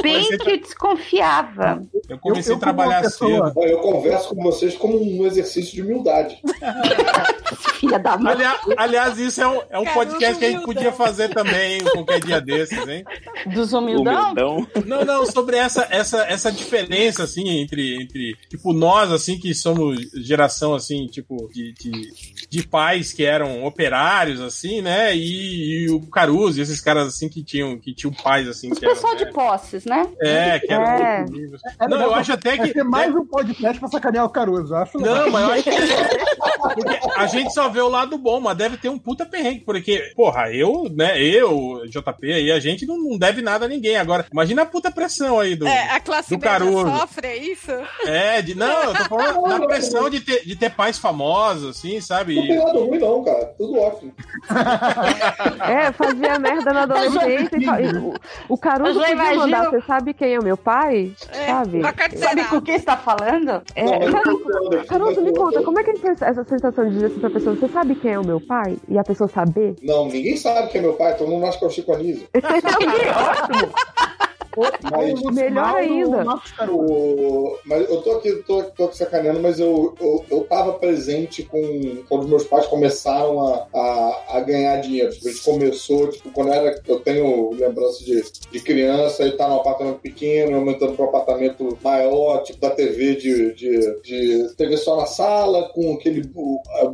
bem 0.02 0.38
que 0.38 0.56
desconfiava. 0.58 1.82
eu 2.08 2.18
comecei 2.18 2.52
Eu- 2.52 2.56
eu 2.56 2.58
a 2.58 2.60
trabalhar 2.60 3.04
cedo. 3.04 3.52
Eu 3.62 3.78
converso 3.78 4.34
com 4.34 4.42
vocês 4.42 4.76
como 4.76 5.00
um 5.00 5.26
exercício 5.26 5.74
de 5.74 5.82
humildade. 6.00 6.40
Filha 7.80 7.98
da 7.98 8.16
mãe. 8.18 8.32
Ali- 8.34 8.74
aliás, 8.76 9.18
isso 9.18 9.40
é 9.42 9.48
um, 9.48 9.60
é 9.70 9.78
um 9.78 9.84
Cara, 9.84 9.94
podcast 9.96 10.38
que 10.38 10.44
a 10.44 10.50
gente 10.50 10.64
podia 10.64 10.92
fazer 10.92 11.28
também 11.30 11.80
qualquer 11.82 12.20
dia 12.20 12.40
desses, 12.40 12.86
hein? 12.86 13.04
Dos 13.46 13.72
humildão? 13.72 14.32
Humildão. 14.32 14.66
Não, 14.86 15.04
não, 15.04 15.26
sobre 15.26 15.56
essa, 15.56 15.86
essa, 15.90 16.22
essa 16.24 16.52
diferença, 16.52 17.22
assim, 17.24 17.48
entre, 17.48 18.02
entre, 18.02 18.36
tipo, 18.48 18.72
nós, 18.72 19.10
assim, 19.10 19.38
que 19.38 19.54
somos 19.54 19.98
geração, 20.14 20.74
assim, 20.74 21.06
tipo, 21.06 21.48
de, 21.52 21.72
de, 21.72 22.46
de 22.50 22.62
pais 22.66 23.12
que 23.12 23.24
eram 23.24 23.64
operários, 23.64 24.40
assim, 24.40 24.82
né, 24.82 25.16
e, 25.16 25.84
e 25.86 25.90
o 25.90 26.00
Caruso, 26.10 26.58
e 26.58 26.62
esses 26.62 26.80
caras, 26.80 27.08
assim, 27.08 27.28
que 27.28 27.42
tinham, 27.42 27.78
que 27.78 27.94
tinham 27.94 28.12
pais, 28.12 28.46
assim, 28.46 28.70
Os 28.70 28.78
que 28.78 28.84
eram, 28.84 28.94
pessoal 28.94 29.14
né, 29.14 29.24
de 29.24 29.32
posses, 29.32 29.84
né? 29.86 30.06
É, 30.20 30.58
que 30.58 30.72
eram 30.72 30.84
É. 30.84 31.24
livres. 31.30 31.60
É 31.80 31.88
Não, 31.88 32.00
eu 32.00 32.14
acho 32.14 32.32
até 32.32 32.56
Vai 32.56 32.66
que... 32.68 32.72
ser 32.74 32.84
mais 32.84 33.14
um 33.14 33.24
podcast 33.24 33.78
pra 33.80 33.88
sacanear 33.88 34.24
o 34.26 34.30
Caruso, 34.30 34.74
eu 34.74 34.78
acho. 34.78 34.98
Não, 34.98 35.30
mas 35.30 35.42
eu 35.44 35.52
acho 35.52 35.62
que. 35.64 35.70
Porque 36.74 36.98
a 37.16 37.26
gente 37.26 37.52
só 37.52 37.68
vê 37.68 37.80
o 37.80 37.88
lado 37.88 38.16
bom, 38.18 38.40
mas 38.40 38.56
deve 38.56 38.76
ter 38.76 38.88
um 38.88 38.98
puta 38.98 39.24
perrengue. 39.26 39.60
Porque, 39.60 40.12
porra, 40.16 40.50
eu, 40.52 40.88
né, 40.94 41.20
eu, 41.20 41.82
JP 41.86 42.32
aí, 42.32 42.50
a 42.52 42.60
gente 42.60 42.86
não, 42.86 42.98
não 42.98 43.18
deve 43.18 43.42
nada 43.42 43.64
a 43.64 43.68
ninguém. 43.68 43.96
Agora, 43.96 44.26
imagina 44.32 44.62
a 44.62 44.66
puta 44.66 44.90
pressão 44.90 45.38
aí 45.40 45.54
do. 45.56 45.66
É, 45.66 45.90
a 45.90 46.00
classe 46.00 46.30
do 46.36 46.40
Caruso. 46.40 46.86
sofre, 46.98 47.26
é 47.26 47.36
isso? 47.36 47.70
É, 48.06 48.42
de. 48.42 48.54
Não, 48.54 48.82
eu 48.84 48.94
tô 48.94 49.04
falando 49.04 49.60
da 49.60 49.66
pressão 49.66 50.08
de 50.10 50.20
ter, 50.20 50.44
de 50.44 50.56
ter 50.56 50.70
pais 50.70 50.98
famosos, 50.98 51.76
assim, 51.76 52.00
sabe? 52.00 52.36
Não 52.36 52.46
tem 52.46 52.58
nada 52.58 52.78
ruim, 52.78 52.98
não, 52.98 53.24
cara. 53.24 53.46
Tudo 53.58 53.78
ótimo. 53.78 54.12
É, 55.60 55.92
fazia 55.92 56.38
merda 56.38 56.72
na 56.72 56.82
adolescência. 56.82 57.56
e 57.56 57.96
o, 57.96 58.14
o 58.48 58.58
Caruso 58.58 58.98
podia 58.98 59.12
imagino- 59.12 59.38
mandar, 59.40 59.70
você 59.70 59.80
sabe 59.82 60.14
quem 60.14 60.34
é 60.34 60.38
o 60.38 60.42
meu 60.44 60.56
pai? 60.56 61.12
É, 61.32 61.46
Sabe? 61.46 61.80
pra 61.80 61.94
Sabe 62.16 62.44
com 62.44 62.60
quem 62.60 62.76
está 62.76 62.96
falando? 62.96 63.62
É, 63.74 63.84
Não, 63.84 64.12
Caruso, 64.12 64.84
Caruso, 64.86 65.22
me 65.22 65.32
conta, 65.34 65.62
como 65.62 65.78
é 65.78 65.79
que 65.84 65.90
é 65.90 66.10
essa 66.10 66.44
sensação 66.44 66.84
de 66.86 66.94
dizer 66.94 67.06
assim 67.06 67.20
pra 67.20 67.30
pessoa, 67.30 67.56
você 67.56 67.68
sabe 67.68 67.94
quem 67.94 68.12
é 68.12 68.18
o 68.18 68.26
meu 68.26 68.40
pai? 68.40 68.76
E 68.88 68.98
a 68.98 69.02
pessoa 69.02 69.28
saber? 69.28 69.76
Não, 69.82 70.06
ninguém 70.06 70.36
sabe 70.36 70.68
que 70.68 70.78
é 70.78 70.80
meu 70.80 70.94
pai, 70.94 71.16
todo 71.16 71.30
mundo 71.30 71.46
acha 71.46 71.58
que 71.58 71.64
é 71.64 71.68
o 71.68 71.70
Chico 71.70 71.92
Anísio. 71.92 72.28
Ótimo! 72.34 73.72
Mas- 74.90 75.20
Melhor 75.34 75.76
ainda. 75.76 76.24
O- 76.74 77.56
Mas 77.64 77.88
eu 77.88 78.02
tô 78.02 78.12
aqui, 78.12 78.32
tô, 78.46 78.62
tô 78.64 78.84
aqui 78.84 78.96
sacaneando, 78.96 79.40
mas 79.40 79.60
eu, 79.60 79.94
eu, 80.00 80.24
eu 80.30 80.40
tava 80.44 80.72
presente 80.74 81.42
com 81.44 82.02
quando 82.08 82.28
meus 82.28 82.44
pais 82.44 82.66
começaram 82.66 83.40
a, 83.40 83.66
a, 83.74 84.22
a 84.36 84.40
ganhar 84.40 84.76
dinheiro. 84.80 85.12
Tipo, 85.12 85.28
a 85.28 85.32
gente 85.32 85.44
começou, 85.44 86.08
tipo, 86.08 86.30
quando 86.32 86.52
era. 86.52 86.80
Eu 86.86 87.00
tenho 87.00 87.52
lembrança 87.54 88.04
de, 88.04 88.22
de 88.50 88.60
criança, 88.60 89.24
e 89.24 89.36
tá 89.36 89.48
num 89.48 89.56
apartamento 89.56 89.98
pequeno, 90.00 90.56
aumentando 90.56 90.92
para 90.94 91.04
um 91.04 91.08
apartamento 91.08 91.78
maior, 91.82 92.42
tipo 92.42 92.60
da 92.60 92.70
TV 92.70 93.16
de, 93.16 93.54
de, 93.54 94.00
de 94.02 94.54
TV 94.56 94.76
só 94.76 94.96
na 94.96 95.06
sala, 95.06 95.68
com 95.74 95.92
aquele 95.94 96.22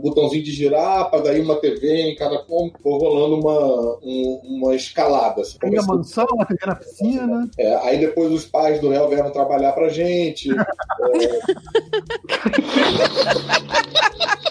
botãozinho 0.00 0.42
de 0.44 0.52
girar, 0.52 1.10
pra 1.10 1.20
daí 1.20 1.40
uma 1.40 1.56
TV 1.56 2.10
em 2.10 2.16
cada 2.16 2.38
cômodo, 2.44 2.76
rolando 2.84 3.36
uma, 3.40 3.98
um- 4.02 4.40
uma 4.44 4.74
escalada. 4.74 5.42
Assim, 5.42 5.58
Tem 5.58 5.78
a 5.78 5.82
mansão, 5.82 6.26
a 6.40 6.44
TV 6.44 6.66
na 6.66 6.74
piscina. 6.74 7.45
É, 7.58 7.74
aí 7.88 7.98
depois 7.98 8.32
os 8.32 8.44
pais 8.44 8.80
do 8.80 8.90
réu 8.90 9.08
vieram 9.08 9.30
trabalhar 9.30 9.72
pra 9.72 9.88
gente. 9.88 10.50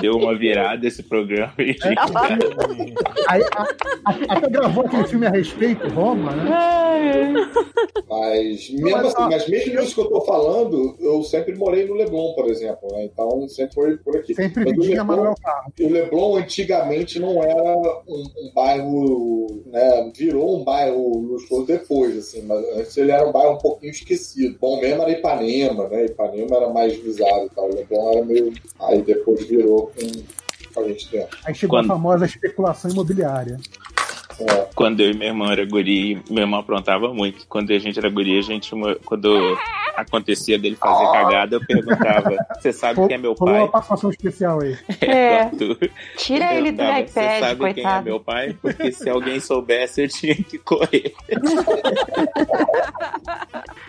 Deu 0.00 0.14
uma 0.16 0.36
virada 0.36 0.86
esse 0.86 1.02
programa 1.02 1.52
aí. 1.58 1.76
Aí, 3.28 3.42
a- 3.56 3.62
a- 4.04 4.36
até 4.36 4.48
gravou 4.50 4.84
aquele 4.86 5.06
filme 5.06 5.26
a 5.26 5.30
respeito, 5.30 5.86
Roma, 5.88 6.32
né? 6.32 6.50
Mas 8.08 8.70
mesmo, 8.70 8.90
Mas, 8.90 9.06
assim, 9.06 9.22
mas 9.30 9.48
mesmo 9.48 9.80
isso 9.80 9.94
que 9.94 10.00
eu 10.00 10.08
tô 10.10 10.20
falando, 10.22 10.96
eu 11.00 11.22
sempre 11.22 11.54
morei 11.56 11.86
no 11.86 11.94
Leblon, 11.94 12.34
por 12.34 12.48
exemplo. 12.50 12.88
Né? 12.92 13.04
Então 13.04 13.48
sempre 13.48 13.74
foi 13.74 13.96
por 13.98 14.16
aqui. 14.16 14.34
Sempre 14.34 14.64
Mas 14.64 14.76
Leblon, 14.86 15.04
Manuel 15.04 15.34
Carlos. 15.42 15.72
o 15.80 15.88
Leblon 15.88 16.36
antigamente 16.36 17.18
não 17.18 17.42
era 17.42 17.62
um, 18.08 18.24
um 18.38 18.52
bairro, 18.54 19.62
né? 19.66 20.10
Virou 20.16 20.60
um 20.60 20.64
bairro 20.64 21.18
luxuoso 21.18 21.66
depois, 21.66 22.16
assim, 22.16 22.42
mas 22.42 22.64
antes 22.76 22.96
ele 22.96 23.10
era 23.12 23.26
um 23.26 23.32
bairro 23.32 23.54
um 23.54 23.58
pouquinho 23.58 23.90
esquecido. 23.90 24.56
Bom 24.60 24.80
mesmo 24.80 25.02
era 25.02 25.10
Ipanema, 25.12 25.88
né? 25.88 26.04
Ipanema 26.06 26.56
era 26.56 26.68
mais 26.70 26.94
visado 26.96 27.46
e 27.46 27.50
tal. 27.54 27.70
O 27.70 27.74
Leblon 27.74 28.10
era 28.12 28.24
meio. 28.24 28.52
Aí 28.80 29.00
depois 29.02 29.21
virou 29.48 29.92
com 30.74 30.80
a 30.80 30.88
gente 30.88 31.10
dentro. 31.10 31.38
Aí 31.44 31.54
chegou 31.54 31.78
Quando? 31.78 31.86
a 31.90 31.94
famosa 31.94 32.26
especulação 32.26 32.90
imobiliária. 32.90 33.58
É. 34.48 34.68
Quando 34.74 35.00
eu 35.00 35.10
e 35.10 35.14
meu 35.14 35.28
irmão 35.28 35.50
era 35.50 35.64
guri, 35.64 36.20
meu 36.30 36.42
irmão 36.42 36.60
aprontava 36.60 37.12
muito. 37.12 37.46
Quando 37.48 37.70
a 37.72 37.78
gente 37.78 37.98
era 37.98 38.08
guri, 38.08 38.38
a 38.38 38.42
gente, 38.42 38.72
quando 39.04 39.56
acontecia 39.96 40.58
dele 40.58 40.76
fazer 40.76 41.04
cagada, 41.12 41.56
eu 41.56 41.60
perguntava: 41.66 42.34
Você 42.58 42.72
sabe 42.72 43.06
quem 43.06 43.14
é 43.16 43.18
meu 43.18 43.34
Rolou 43.34 43.54
uma 43.54 43.60
pai? 43.62 43.70
participação 43.72 44.10
especial 44.10 44.60
aí. 44.60 44.76
É. 45.02 45.44
Tu- 45.46 45.78
Tira 46.16 46.54
ele 46.54 46.72
do 46.72 46.78
perguntava, 46.78 47.06
Você 47.06 47.20
iPad, 47.20 47.40
sabe 47.40 47.58
quem 47.60 47.68
é 47.68 47.74
coitado. 47.74 48.04
meu 48.04 48.20
pai? 48.20 48.56
Porque 48.60 48.92
se 48.92 49.08
alguém 49.10 49.38
soubesse, 49.40 50.02
eu 50.02 50.08
tinha 50.08 50.34
que 50.34 50.58
correr. 50.58 51.12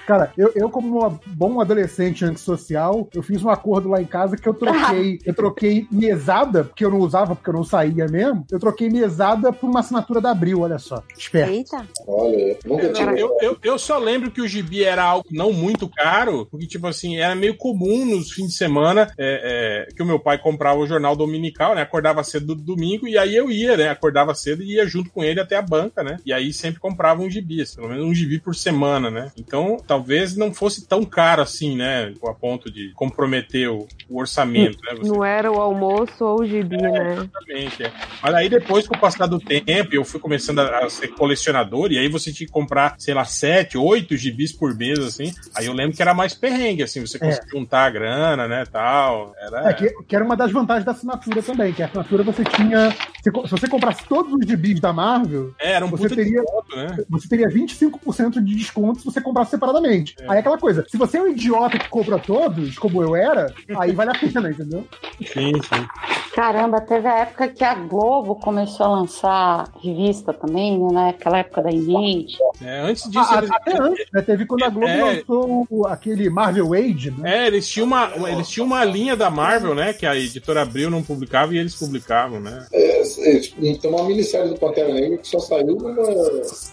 Cara, 0.06 0.32
eu, 0.38 0.52
eu 0.56 0.70
como 0.70 1.06
um 1.08 1.20
bom 1.28 1.62
adolescente 1.62 2.26
antissocial, 2.26 3.08
eu 3.14 3.24
fiz 3.24 3.42
um 3.44 3.50
acordo 3.50 3.88
lá 3.90 4.02
em 4.02 4.06
casa 4.06 4.36
que 4.36 4.48
eu 4.48 4.54
troquei, 4.54 5.20
eu 5.26 5.34
troquei 5.34 5.88
mesada, 5.90 6.64
porque 6.66 6.84
eu 6.84 6.92
não 6.92 7.00
usava, 7.00 7.36
porque 7.36 7.50
eu 7.50 7.54
não 7.54 7.64
saía 7.64 8.06
mesmo, 8.08 8.46
eu 8.52 8.60
troquei 8.60 8.90
mesada 8.90 9.54
por 9.54 9.70
uma 9.70 9.80
assinatura 9.80 10.20
da 10.20 10.34
Abril, 10.44 10.60
olha 10.60 10.78
só. 10.78 11.02
Esperto. 11.18 11.52
Eita. 11.52 11.88
Olha, 12.06 12.58
nunca 12.66 12.90
Cara, 12.90 13.12
tive. 13.12 13.22
eu, 13.22 13.38
eu, 13.42 13.58
eu 13.64 13.80
só 13.80 13.98
lembro 13.98 14.30
que 14.30 14.42
o 14.42 14.48
gibi 14.48 14.84
era 14.84 15.02
algo 15.02 15.26
não 15.32 15.54
muito 15.54 15.88
caro, 15.88 16.46
porque, 16.52 16.68
tipo 16.68 16.86
assim, 16.86 17.18
era 17.18 17.34
meio 17.34 17.56
comum 17.56 18.06
nos 18.06 18.32
fins 18.32 18.48
de 18.48 18.54
semana 18.54 19.10
é, 19.18 19.88
é, 19.88 19.96
que 19.96 20.04
o 20.04 20.06
meu 20.06 20.20
pai 20.20 20.38
comprava 20.38 20.80
o 20.80 20.86
jornal 20.86 21.16
dominical, 21.16 21.74
né? 21.74 21.82
Acordava 21.82 22.24
cedo 22.24 22.48
do 22.48 22.62
domingo, 22.62 23.08
e 23.08 23.18
aí 23.18 23.34
eu 23.34 23.50
ia, 23.50 23.78
né? 23.78 23.90
Acordava 23.90 24.36
cedo 24.36 24.62
e 24.62 24.74
ia 24.74 24.86
junto 24.86 25.10
com 25.10 25.24
ele 25.24 25.40
até 25.40 25.56
a 25.56 25.62
banca, 25.62 26.04
né? 26.04 26.18
E 26.26 26.34
aí 26.34 26.52
sempre 26.52 26.82
comprava 26.82 27.22
um 27.22 27.30
gibi, 27.30 27.62
assim, 27.62 27.78
pelo 27.78 27.90
menos 27.90 28.06
um 28.06 28.14
gibi 28.14 28.40
por 28.40 28.54
semana, 28.54 29.10
né? 29.10 29.32
Então, 29.38 29.78
talvez 29.88 30.36
não 30.36 30.54
fosse 30.54 30.86
tão 30.86 31.06
caro 31.06 31.42
assim, 31.42 31.78
né? 31.78 32.14
A 32.24 32.34
ponto 32.34 32.70
de 32.70 32.92
comprometer 32.96 33.70
o, 33.70 33.88
o 34.10 34.20
orçamento, 34.20 34.78
né? 34.84 34.96
Você 34.98 35.10
Não 35.10 35.24
era 35.24 35.50
o 35.50 35.62
almoço 35.62 36.26
ou 36.26 36.42
o 36.42 36.46
gibi, 36.46 36.76
né? 36.76 37.14
Exatamente, 37.14 37.84
é. 37.84 37.94
Mas 38.22 38.34
aí 38.34 38.50
depois, 38.50 38.88
com 38.88 38.96
o 38.96 39.00
passar 39.00 39.28
do 39.28 39.40
tempo, 39.40 39.94
eu 39.94 40.04
fui 40.04 40.20
começando 40.24 40.60
a, 40.60 40.86
a 40.86 40.90
ser 40.90 41.10
colecionador, 41.10 41.92
e 41.92 42.00
aí 42.00 42.08
você 42.08 42.32
tinha 42.32 42.48
que 42.48 42.54
comprar, 42.54 42.96
sei 42.98 43.14
lá, 43.14 43.26
sete, 43.26 43.78
oito 43.78 44.16
gibis 44.18 44.52
por 44.54 44.74
mês, 44.76 44.98
assim. 45.00 45.32
Aí 45.56 45.66
eu 45.66 45.74
lembro 45.74 45.96
que 45.96 46.02
era 46.02 46.14
mais 46.14 46.34
perrengue, 46.34 46.82
assim, 46.84 47.02
você 47.02 47.20
conseguia 47.20 47.48
juntar 47.52 47.86
a 47.86 47.90
grana, 47.90 48.48
né, 48.48 48.64
tal. 48.72 49.36
Era... 49.38 49.70
É, 49.70 49.74
que, 49.74 49.90
que 50.08 50.16
era 50.16 50.24
uma 50.26 50.36
das 50.36 50.52
vantagens 50.52 50.86
da 50.86 50.94
assinatura 50.94 51.44
também, 51.44 51.74
que 51.74 51.84
a 51.84 51.86
assinatura 51.88 52.24
você 52.24 52.44
tinha. 52.46 52.92
Se, 53.22 53.30
se 53.32 53.52
você 53.52 53.68
comprasse 53.68 54.04
todos 54.08 54.34
os 54.34 54.46
gibis 54.48 54.80
da 54.80 54.92
Marvel, 54.94 55.54
É, 55.60 55.74
era 55.74 55.86
um 55.86 55.90
você 55.90 56.08
teria- 56.10 56.42
desconto, 56.42 56.76
né? 56.76 56.98
você 57.10 57.28
teria 57.28 57.48
25% 57.48 58.42
de 58.44 58.56
desconto 58.56 59.00
se 59.00 59.06
você 59.06 59.20
comprasse 59.22 59.52
separadamente. 59.52 60.16
É. 60.22 60.26
Aí 60.30 60.38
é 60.38 60.40
aquela 60.40 60.58
coisa, 60.58 60.86
se 60.90 60.98
você 60.98 61.18
é 61.18 61.22
um 61.22 61.28
idiota 61.28 61.78
que 61.78 61.90
compra 61.90 62.18
todos, 62.18 62.78
como 62.78 63.02
eu 63.04 63.16
era, 63.16 63.54
aí 63.78 63.92
vale 63.92 64.12
a 64.12 64.14
pena, 64.20 64.50
entendeu? 64.50 64.88
Sim, 65.22 65.54
sim. 65.62 65.88
Caramba, 66.36 66.82
teve 66.82 67.08
a 67.08 67.20
época 67.20 67.48
que 67.48 67.64
a 67.64 67.76
Globo 67.76 68.36
começou 68.36 68.86
a 68.86 68.90
lançar 68.90 69.68
revista 70.14 70.34
também, 70.34 70.80
né? 70.80 70.88
Naquela 71.08 71.40
época 71.40 71.62
da 71.64 71.72
Image. 71.72 72.38
É, 72.62 72.82
antes 72.82 73.10
disso, 73.10 73.28
Ah, 73.30 73.38
eles, 73.40 73.52
até 73.52 73.78
antes, 73.82 74.06
né? 74.14 74.22
Teve 74.22 74.46
quando 74.46 74.64
a 74.64 74.70
Globo 74.70 74.88
É. 74.88 75.04
lançou 75.04 75.68
o- 75.70 75.88
aquele 75.88 76.30
Marvel 76.30 76.74
Age, 76.74 77.12
né? 77.12 77.44
é, 77.44 77.48
eles 77.48 77.68
tinham, 77.68 77.88
uma, 77.88 78.12
eles 78.30 78.48
tinham 78.48 78.66
uma 78.68 78.84
linha 78.86 79.16
da 79.16 79.30
Marvel, 79.30 79.74
né, 79.76 79.92
que 79.94 80.06
a 80.06 80.16
editora 80.16 80.62
Abril 80.62 80.90
não 80.90 81.02
publicava 81.02 81.54
e 81.54 81.58
eles 81.58 81.76
publicavam, 81.76 82.40
né? 82.40 82.66
É, 82.72 83.02
é, 83.02 83.40
tipo, 83.40 83.62
tem 83.80 83.92
uma 83.92 84.04
minissérie 84.04 84.50
do 84.50 84.60
Pantera 84.60 84.94
Negra 84.94 85.18
que 85.18 85.28
só 85.28 85.40
saiu 85.40 85.78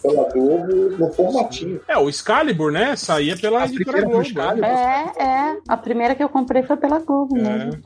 pela 0.03 0.29
Globo 0.31 0.97
no 0.99 1.12
formatinho. 1.12 1.81
É, 1.89 1.97
o 1.97 2.09
Excalibur, 2.09 2.71
né, 2.73 2.95
saía 2.97 3.37
pela 3.37 3.62
A 3.62 3.67
editora 3.67 4.03
Globo. 4.03 4.23
Excalibur. 4.23 4.61
né? 4.62 5.12
É, 5.19 5.23
é. 5.23 5.57
A 5.69 5.77
primeira 5.77 6.15
que 6.15 6.23
eu 6.23 6.29
comprei 6.29 6.62
foi 6.62 6.77
pela 6.77 6.99
Globo 6.99 7.37
É. 7.39 7.41
mesmo. 7.43 7.83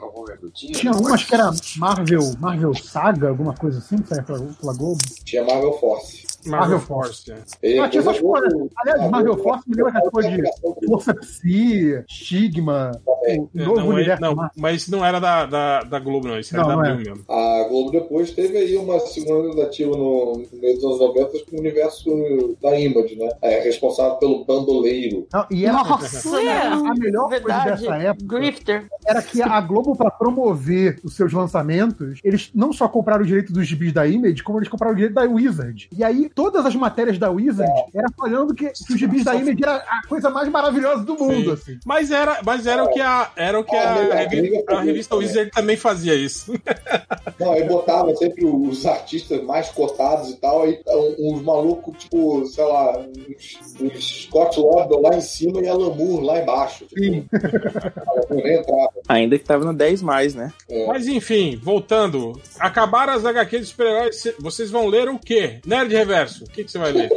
Tinha 0.53 0.93
umas 0.93 1.25
que 1.25 1.35
era 1.35 1.51
Marvel, 1.77 2.21
Marvel 2.41 2.75
Saga, 2.75 3.29
alguma 3.29 3.55
coisa 3.55 3.79
assim, 3.79 3.99
que 3.99 4.09
saia 4.09 4.23
pela, 4.23 4.39
pela 4.61 4.75
Globo. 4.77 4.99
Tinha 5.25 5.44
Marvel 5.45 5.79
Force. 5.79 6.34
Marvel 6.47 6.81
Force. 6.81 7.33
é. 7.63 7.79
Ah, 7.79 7.89
tinha 7.89 8.01
essas 8.01 8.21
coisas. 8.21 8.53
Aliás, 8.79 9.11
Marvel 9.11 9.37
Force 9.39 9.69
me 9.69 9.77
lembra 9.77 9.93
aquela 9.93 10.11
coisa 10.11 10.31
de 10.31 10.37
de 10.43 10.87
Força 10.87 11.15
Psi, 11.15 12.05
Stigma, 12.09 12.93
o 13.07 13.15
É, 13.27 13.37
novo 13.37 13.77
não, 13.81 13.93
é- 13.93 13.95
universo 13.95 14.23
não, 14.23 14.51
mas 14.57 14.89
não 14.89 15.05
era 15.05 15.19
da, 15.21 15.47
da, 15.47 15.81
da 15.83 15.99
Globo, 15.99 16.29
não. 16.29 16.39
Isso 16.39 16.55
era 16.55 16.63
Não, 16.63 16.69
da 16.71 16.77
não 16.77 16.91
Abril 16.93 17.07
é. 17.07 17.09
mesmo. 17.11 17.25
A 17.29 17.69
Globo 17.69 17.91
depois 17.91 18.31
teve 18.33 18.57
aí 18.59 18.77
uma 18.77 18.99
segunda 19.01 19.51
tentativa 19.51 19.91
no, 19.97 20.43
no 20.53 20.59
meio 20.61 20.75
dos 20.75 20.85
anos 20.85 20.99
90 21.01 21.31
com 21.51 21.57
o 21.57 21.61
universo 21.61 22.57
da 22.63 22.79
Image, 22.79 23.17
né? 23.17 23.29
É, 23.43 23.61
responsável 23.61 24.17
pelo 24.17 24.45
bandoleiro. 24.45 25.27
Não, 25.33 25.47
e 25.51 25.65
era, 25.65 25.83
Nossa, 25.83 26.29
a 26.29 26.95
melhor 26.95 27.29
coisa 27.29 27.45
verdade. 27.45 27.83
dessa 27.83 27.97
época 27.97 28.39
Grifter. 28.39 28.87
era 29.07 29.23
que 29.23 29.43
a 29.43 29.61
Globo, 29.61 29.97
pra 29.97 30.11
promover 30.11 30.99
os 31.03 31.15
seus 31.17 31.33
lançamentos, 31.33 32.21
eles 32.23 32.51
não 32.55 32.73
só 32.73 32.89
compraram 32.89 33.23
o 33.23 33.27
direito 33.27 33.53
dos 33.53 33.67
gibis 33.67 33.93
da 33.93 34.07
Image, 34.07 34.43
como 34.43 34.59
eles 34.59 34.69
compraram 34.69 34.93
o 34.93 34.97
direito 34.97 35.15
da 35.15 35.23
Wizard. 35.23 35.89
E 35.97 36.05
aí, 36.05 36.29
todas 36.35 36.65
as 36.67 36.75
matérias 36.75 37.19
da 37.19 37.31
Wizard 37.31 37.71
era 37.95 38.09
falando 38.17 38.55
que, 38.55 38.69
que 38.71 38.93
os 38.93 38.99
gibis 38.99 39.25
da 39.25 39.35
Image 39.35 39.63
era 39.63 39.77
a 39.77 40.07
coisa 40.09 40.31
mais 40.31 40.49
maravilhosa 40.49 41.05
do 41.05 41.15
mundo, 41.17 41.57
Sim. 41.57 41.73
assim. 41.73 41.79
Mas 41.85 42.11
era, 42.11 42.41
mas 42.45 42.67
era 42.67 42.85
o 42.85 42.89
que 42.91 43.01
a, 43.01 43.31
era, 43.37 43.59
o 43.61 43.65
que 43.65 43.75
Ah, 43.77 43.93
a, 44.13 44.15
revi- 44.17 44.41
legal 44.51 44.79
a 44.79 44.81
revista. 44.83 45.17
Wizard 45.17 45.51
também 45.51 45.77
fazia 45.77 46.15
isso. 46.15 46.53
Não, 47.39 47.53
aí 47.53 47.65
botava 47.65 48.15
sempre 48.17 48.45
os 48.45 48.85
artistas 48.87 49.43
mais 49.45 49.69
cotados 49.71 50.31
e 50.31 50.37
tal, 50.37 50.63
aí 50.63 50.81
uns 51.19 51.43
malucos, 51.43 51.97
tipo, 51.99 52.47
sei 52.47 52.65
lá, 52.65 52.99
uns, 52.99 53.81
uns 53.81 54.23
Scott 54.25 54.59
Lobdell 54.61 55.01
lá 55.01 55.17
em 55.17 55.21
cima 55.21 55.61
e 55.61 55.69
Alan 55.69 55.95
Moore 55.95 56.25
lá 56.25 56.41
embaixo. 56.41 56.85
Tipo. 56.87 57.25
Ainda 59.09 59.39
que 59.39 59.45
tava 59.45 59.65
no 59.65 59.75
10 59.75 60.03
mais, 60.03 60.35
né? 60.35 60.53
Mas 60.87 61.07
enfim, 61.07 61.59
voltando. 61.63 62.41
Acabaram 62.59 63.13
as 63.13 63.25
HQs 63.25 63.61
de 63.63 63.67
super-heróis. 63.67 64.17
cê- 64.21 64.35
Vocês 64.39 64.71
vão 64.71 64.87
ler 64.87 65.09
o 65.09 65.19
quê? 65.19 65.61
Nerd 65.67 65.93
Reverso. 65.95 66.24
O 66.25 66.51
que, 66.51 66.65
que 66.65 66.71
você 66.71 66.79
vai 66.79 66.93
ler? 66.93 67.11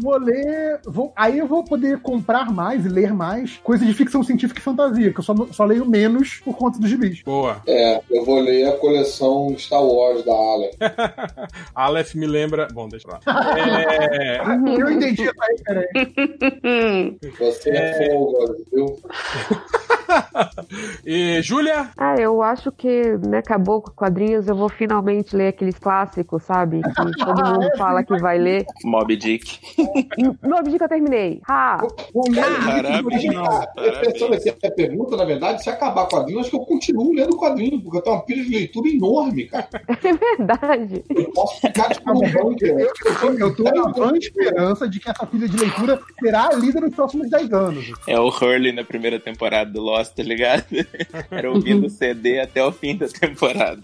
Vou 0.00 0.18
ler. 0.18 0.80
Vou, 0.84 1.12
aí 1.16 1.38
eu 1.38 1.46
vou 1.46 1.64
poder 1.64 2.00
comprar 2.00 2.52
mais 2.52 2.84
e 2.84 2.88
ler 2.88 3.12
mais 3.12 3.56
coisa 3.62 3.84
de 3.84 3.92
ficção 3.94 4.22
científica 4.22 4.60
e 4.60 4.62
fantasia, 4.62 5.12
que 5.12 5.20
eu 5.20 5.24
só, 5.24 5.34
só 5.52 5.64
leio 5.64 5.86
menos 5.86 6.40
por 6.44 6.56
conta 6.56 6.78
dos 6.78 6.88
gibis. 6.88 7.22
Boa. 7.22 7.62
É, 7.66 8.00
eu 8.10 8.24
vou 8.24 8.40
ler 8.40 8.68
a 8.68 8.72
coleção 8.72 9.54
Star 9.58 9.82
Wars 9.82 10.24
da 10.24 10.32
Alan. 10.32 10.70
Aleph 11.74 12.14
me 12.14 12.26
lembra. 12.26 12.68
Bom, 12.72 12.88
deixa 12.88 13.08
lá. 13.08 13.20
É, 13.56 14.40
Eu 14.40 14.90
entendi 14.90 15.22
essa 15.22 15.46
referência. 15.50 17.16
Você 17.38 17.70
é, 17.70 18.10
folga, 18.10 18.56
viu? 18.72 18.98
E 21.04 21.42
Júlia? 21.42 21.90
Ah, 21.96 22.14
eu 22.18 22.42
acho 22.42 22.70
que, 22.70 23.16
né, 23.26 23.38
acabou 23.38 23.82
com 23.82 23.90
quadrinhos, 23.90 24.46
eu 24.46 24.54
vou 24.54 24.68
finalmente 24.68 25.34
ler 25.34 25.48
aqueles 25.48 25.78
clássicos, 25.78 26.44
sabe? 26.44 26.80
Que 26.82 26.94
todo 27.24 27.44
mundo 27.44 27.70
fala 27.76 28.04
que 28.04 28.16
vai 28.18 28.38
ler. 28.38 28.45
Mob 28.84 29.16
Dick. 29.16 29.58
No 30.42 30.56
Abdica 30.56 30.84
eu 30.84 30.88
terminei. 30.88 31.40
Ah, 31.48 31.78
Parabéns, 32.34 33.24
Eu 33.24 33.32
parabéns. 33.34 33.98
pensando 34.00 34.34
aqui, 34.34 34.48
a 34.66 34.70
pergunta, 34.70 35.16
na 35.16 35.24
verdade, 35.24 35.62
se 35.62 35.70
acabar 35.70 36.06
quadrinho, 36.08 36.40
acho 36.40 36.50
que 36.50 36.56
eu 36.56 36.60
continuo 36.60 37.12
lendo 37.14 37.36
quadrinho, 37.36 37.80
porque 37.80 37.98
eu 37.98 38.02
tenho 38.02 38.16
uma 38.16 38.22
pilha 38.22 38.44
de 38.44 38.50
leitura 38.50 38.88
enorme, 38.88 39.46
cara. 39.46 39.68
é 39.88 40.12
verdade. 40.12 41.04
Eu 41.10 41.30
posso 41.32 41.60
ficar 41.60 41.88
tipo 41.94 42.12
bunker. 42.12 42.76
Eu, 43.22 43.38
eu, 43.38 43.54
tô, 43.54 43.62
na 43.64 43.90
vã 43.92 44.16
esperança 44.16 44.88
de 44.88 45.00
que 45.00 45.10
essa 45.10 45.26
pilha 45.26 45.48
de 45.48 45.56
leitura 45.56 46.00
será 46.20 46.50
lida 46.54 46.80
nos 46.80 46.94
próximos 46.94 47.28
10 47.30 47.52
anos. 47.52 47.92
É 48.06 48.18
o 48.18 48.28
Hurley 48.28 48.72
na 48.72 48.84
primeira 48.84 49.18
temporada 49.20 49.70
do 49.70 49.80
Lost, 49.80 50.14
tá 50.14 50.22
ligado? 50.22 50.64
Era 51.30 51.50
ouvindo 51.50 51.86
o 51.86 51.90
CD 51.90 52.40
até 52.40 52.64
o 52.64 52.72
fim 52.72 52.96
da 52.96 53.06
temporada. 53.08 53.80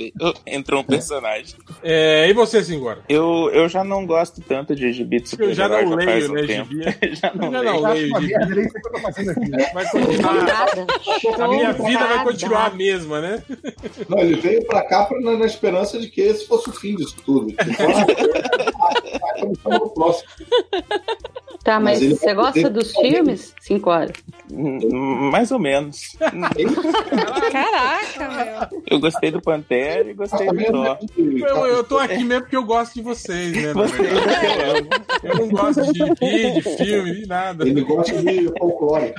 Entrou 0.47 0.81
um 0.81 0.85
personagem. 0.85 1.55
É, 1.83 2.29
e 2.29 2.33
você, 2.33 2.63
Singora? 2.63 3.01
Eu, 3.09 3.51
eu 3.53 3.69
já 3.69 3.83
não 3.85 4.07
gosto 4.07 4.41
tanto 4.53 4.75
de 4.75 4.93
gibi 4.93 5.21
de 5.21 5.37
Eu 5.43 5.55
já 5.55 5.69
não 5.69 5.81
já 5.99 6.05
faz 6.05 6.07
leio, 6.07 6.31
um 6.31 6.35
né, 6.35 6.47
tempo. 6.47 6.69
gibi? 6.71 6.85
já 7.17 7.33
não 7.35 7.47
Eu 7.47 7.53
já 7.53 7.61
leio. 7.61 7.73
não 7.73 7.93
leio 7.93 8.09
Uma 8.09 8.21
gibi. 8.21 8.33
merda, 8.33 8.55
nem 8.55 8.69
sei 8.69 8.81
o 8.81 8.83
que 8.83 8.89
eu 8.89 8.93
tô 8.93 8.99
fazendo 9.01 9.31
aqui. 9.31 9.49
né? 9.51 9.71
Vai 9.75 9.91
continuar. 9.91 11.45
A 11.45 11.49
minha 11.49 11.73
vida 11.73 12.07
vai 12.07 12.25
continuar 12.25 12.67
a 12.67 12.71
mesma, 12.71 13.21
né? 13.21 13.43
Não, 14.09 14.19
ele 14.19 14.35
veio 14.37 14.65
pra 14.67 14.83
cá 14.83 15.05
pra, 15.07 15.21
na, 15.21 15.37
na 15.37 15.47
esperança 15.47 15.99
de 15.99 16.09
que 16.09 16.21
esse 16.21 16.47
fosse 16.47 16.69
o 16.71 16.73
fim 16.73 16.95
disso 16.97 17.17
tudo. 17.25 17.53
Tipo, 19.43 19.73
ah, 19.73 19.89
próximo. 19.95 20.29
Tá, 21.65 21.79
mas, 21.79 22.01
Mas 22.01 22.03
ele 22.03 22.15
você 22.17 22.35
gosta 22.35 22.71
dos 22.71 22.93
filmes? 22.97 23.55
Cinco 23.61 23.91
horas. 23.91 24.13
Hum, 24.53 25.31
Mais 25.31 25.53
ou 25.53 25.59
menos. 25.61 26.17
Caraca, 27.53 28.29
meu. 28.71 28.83
Eu 28.91 28.99
gostei 29.01 29.31
do 29.31 29.41
Pantera 29.41 30.11
e 30.11 30.15
gostei 30.15 30.47
do 30.49 30.65
Thor. 30.65 30.99
Eu, 31.17 31.67
eu 31.67 31.85
tô 31.85 31.99
aqui 31.99 32.25
mesmo 32.25 32.43
porque 32.43 32.57
eu 32.57 32.65
gosto 32.65 32.95
de 32.95 33.03
vocês, 33.03 33.53
né? 33.53 33.71
é 33.71 35.21
que 35.21 35.27
eu. 35.27 35.31
Eu 35.31 35.39
não 35.39 35.49
gosto 35.51 35.93
de 35.93 35.99
gibi, 35.99 36.53
de 36.53 36.63
filme, 36.77 37.15
de 37.15 37.27
nada. 37.27 37.67
Ele 37.67 37.83
gosta 37.83 38.21
de 38.23 38.49
folclore. 38.59 39.15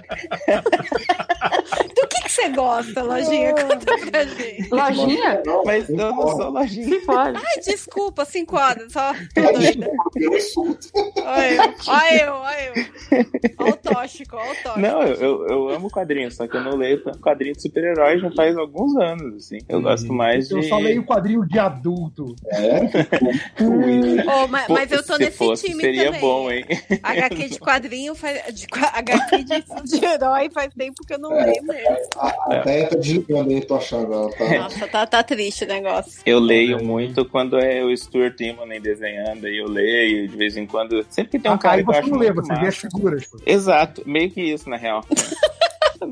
Do 1.95 2.07
que, 2.07 2.21
que 2.23 2.31
você 2.31 2.49
gosta, 2.49 3.03
Lojinha? 3.03 3.53
Conta 3.53 3.97
pra 4.11 4.23
gente. 4.25 4.69
Lojinha? 4.69 5.41
Mas 5.65 5.89
eu 5.89 5.95
não 5.95 6.27
sou 6.27 6.49
lojinha. 6.49 6.99
Pode. 7.05 7.37
Ai, 7.37 7.61
desculpa, 7.63 8.25
cinco 8.25 8.57
horas, 8.57 8.91
só. 8.91 9.13
Tô 9.33 9.41
doida. 9.53 9.89
Eu 10.17 10.35
insulto. 10.35 10.87
Olha 11.25 11.53
eu, 11.55 11.73
olha 11.87 12.23
eu, 12.25 12.32
olha 12.41 12.65
eu. 12.67 12.73
Olha 13.59 13.73
o 13.73 13.77
tóxico, 13.77 14.35
olha 14.35 14.51
o 14.51 14.55
tóxico. 14.55 14.79
Não, 14.79 15.03
eu, 15.03 15.15
eu, 15.15 15.47
eu 15.47 15.69
amo 15.69 15.89
quadrinhos, 15.89 16.35
só 16.35 16.47
que 16.47 16.57
eu 16.57 16.63
não 16.63 16.75
leio 16.75 17.01
tanto 17.03 17.19
quadrinho 17.19 17.53
de 17.55 17.61
super-herói 17.61 18.19
já 18.19 18.31
faz 18.31 18.57
alguns 18.57 18.95
anos, 18.97 19.35
assim. 19.45 19.59
Eu 19.69 19.81
gosto 19.81 20.11
mais 20.11 20.47
de. 20.47 20.55
Eu 20.55 20.63
só 20.63 20.77
leio 20.77 21.03
quadrinho 21.05 21.45
de 21.47 21.59
adulto. 21.59 22.35
É, 22.47 22.79
Ô, 24.43 24.47
mas, 24.47 24.67
mas 24.67 24.91
eu 24.91 25.03
tô 25.05 25.13
Se 25.13 25.19
nesse 25.19 25.37
fosse, 25.37 25.67
time 25.67 25.81
seria 25.81 26.05
também. 26.05 26.21
bom, 26.21 26.51
hein? 26.51 26.65
HQ 27.01 27.49
de 27.49 27.59
quadrinho 27.59 28.15
faz. 28.15 28.53
De, 28.53 28.67
HQ 28.71 29.43
de, 29.43 29.99
de 29.99 30.05
herói 30.05 30.49
faz 30.49 30.73
tempo 30.73 31.05
que 31.05 31.13
eu 31.13 31.19
não 31.19 31.29
leio 31.31 31.63
mesmo. 31.63 31.97
a 32.17 32.55
Déia 32.63 32.87
tá 32.89 32.95
desligando 32.95 33.49
aí, 33.51 33.61
tô 33.65 33.75
achando. 33.75 34.11
Ela 34.13 34.29
tá... 34.31 34.49
Nossa, 34.59 34.87
tá, 34.87 35.05
tá 35.07 35.23
triste 35.23 35.65
o 35.65 35.67
negócio. 35.67 36.21
Eu 36.25 36.39
leio 36.39 36.83
muito 36.83 37.25
quando 37.25 37.57
é 37.59 37.83
o 37.83 37.95
Stuart 37.95 38.39
Immonen 38.41 38.81
desenhando, 38.81 39.45
aí 39.45 39.57
eu 39.57 39.67
leio 39.67 40.27
de 40.27 40.35
vez 40.35 40.57
em 40.57 40.65
quando. 40.65 41.05
Sempre 41.09 41.31
que 41.31 41.39
tem 41.39 41.51
um 41.51 41.57
cara 41.57 41.77
Aí 41.77 41.83
que 41.83 41.89
eu 41.89 41.95
acho 41.95 42.15
lê, 42.23 42.33
muito 42.33 42.47
você 42.47 42.59
vê 42.59 42.67
as 42.67 42.77
figuras. 42.77 43.25
pô. 43.25 43.37
Exato, 43.45 44.03
meio 44.05 44.31
que 44.31 44.41
isso, 44.41 44.69
na 44.69 44.77
real. 44.77 45.03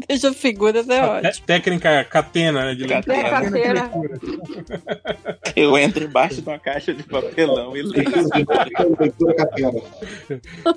Veja 0.07 0.33
figuras, 0.33 0.87
é 0.89 1.03
ótimo. 1.03 1.31
Té- 1.45 1.53
Técnica 1.61 2.03
catena, 2.05 2.65
né? 2.65 2.75
De 2.75 2.85
leitura. 2.85 3.29
Catena. 3.29 3.89
Carteira. 3.89 3.91
Eu 5.55 5.77
entro 5.77 6.05
embaixo 6.05 6.41
de 6.41 6.47
uma 6.47 6.57
caixa 6.59 6.93
de 6.93 7.03
papelão 7.03 7.75
e 7.75 7.81
leio. 7.81 8.09
Leitura 8.99 9.35
catena. 9.35 9.81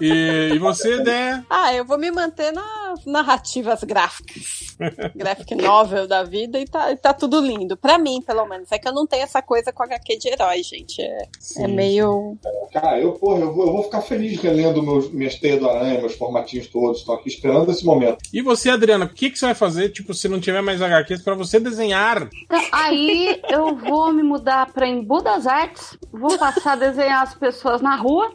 E, 0.01 0.51
e 0.55 0.59
você, 0.59 0.97
né? 1.03 1.45
Ah, 1.49 1.73
eu 1.73 1.85
vou 1.85 1.97
me 1.99 2.11
manter 2.11 2.53
nas 2.53 3.05
narrativas 3.07 3.85
gráficas. 3.85 4.77
Graphic 5.15 5.55
novel 5.55 6.09
da 6.09 6.25
vida 6.25 6.59
e 6.59 6.65
tá, 6.65 6.91
e 6.91 6.97
tá 6.97 7.13
tudo 7.15 7.41
lindo. 7.41 7.77
Pra 7.77 7.99
mim, 7.99 8.21
pelo 8.21 8.47
menos. 8.47 8.71
É 8.73 8.79
que 8.79 8.89
eu 8.89 8.93
não 8.93 9.07
tenho 9.07 9.23
essa 9.23 9.41
coisa 9.41 9.73
com 9.73 9.85
HQ 9.85 10.17
de 10.19 10.29
herói, 10.29 10.63
gente. 10.63 11.01
É, 11.01 11.29
é 11.59 11.69
meio. 11.69 12.37
Cara, 12.73 12.99
eu, 13.01 13.13
porra, 13.13 13.41
eu 13.41 13.55
vou, 13.55 13.67
eu 13.67 13.73
vou 13.73 13.83
ficar 13.85 14.01
feliz 14.03 14.41
relendo 14.41 14.83
meus, 14.83 15.11
minhas 15.11 15.37
teias 15.37 15.61
do 15.61 15.69
aranha, 15.71 16.01
meus 16.01 16.15
formatinhos 16.17 16.67
todos. 16.67 16.99
Estou 16.99 17.15
aqui 17.15 17.29
esperando 17.29 17.71
esse 17.71 17.85
momento. 17.85 18.19
E 18.33 18.43
você, 18.43 18.71
Adriana, 18.71 19.04
o 19.05 19.09
que, 19.09 19.31
que 19.31 19.39
você 19.39 19.47
vai 19.47 19.55
fazer, 19.55 19.91
tipo, 19.91 20.13
se 20.13 20.29
não 20.29 20.41
tiver 20.41 20.61
mais 20.61 20.83
HQs, 20.83 21.23
pra 21.23 21.35
você 21.35 21.61
desenhar? 21.61 22.29
Então, 22.45 22.63
aí 22.73 23.41
eu 23.49 23.77
vou 23.77 24.13
me 24.13 24.23
mudar 24.23 24.67
pra 24.73 24.87
Embu 24.87 25.23
das 25.23 25.47
Artes, 25.47 25.97
vou 26.13 26.39
passar 26.39 26.73
a 26.73 26.77
desenhar 26.77 27.23
as 27.23 27.35
pessoas 27.35 27.81
na 27.81 27.97
rua. 27.97 28.33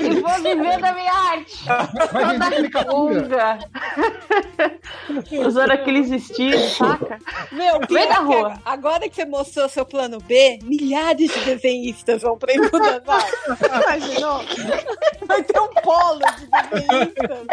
E 0.00 0.20
vou 0.20 0.34
viver 0.42 0.78
da 0.80 0.92
minha 0.92 1.12
arte. 1.12 1.64
Vai 2.12 2.38
caricatura. 2.50 3.22
funga. 3.22 3.58
Usando 5.46 5.70
aqueles 5.72 6.08
vestidos, 6.10 6.76
saca? 6.76 7.18
Meu, 7.52 7.80
Vem 7.88 8.08
que 8.08 8.22
rua. 8.22 8.54
agora 8.64 9.08
que 9.08 9.16
você 9.16 9.24
mostrou 9.24 9.68
seu 9.68 9.84
plano 9.84 10.18
B, 10.20 10.58
milhares 10.62 11.32
de 11.32 11.40
desenhistas 11.44 12.22
vão 12.22 12.36
pra 12.38 12.52
Artes. 12.54 13.34
Imaginou? 13.84 14.40
Vai 15.26 15.42
ter 15.42 15.60
um 15.60 15.68
polo 15.82 16.20
de 16.20 16.46
desenhistas. 16.80 17.46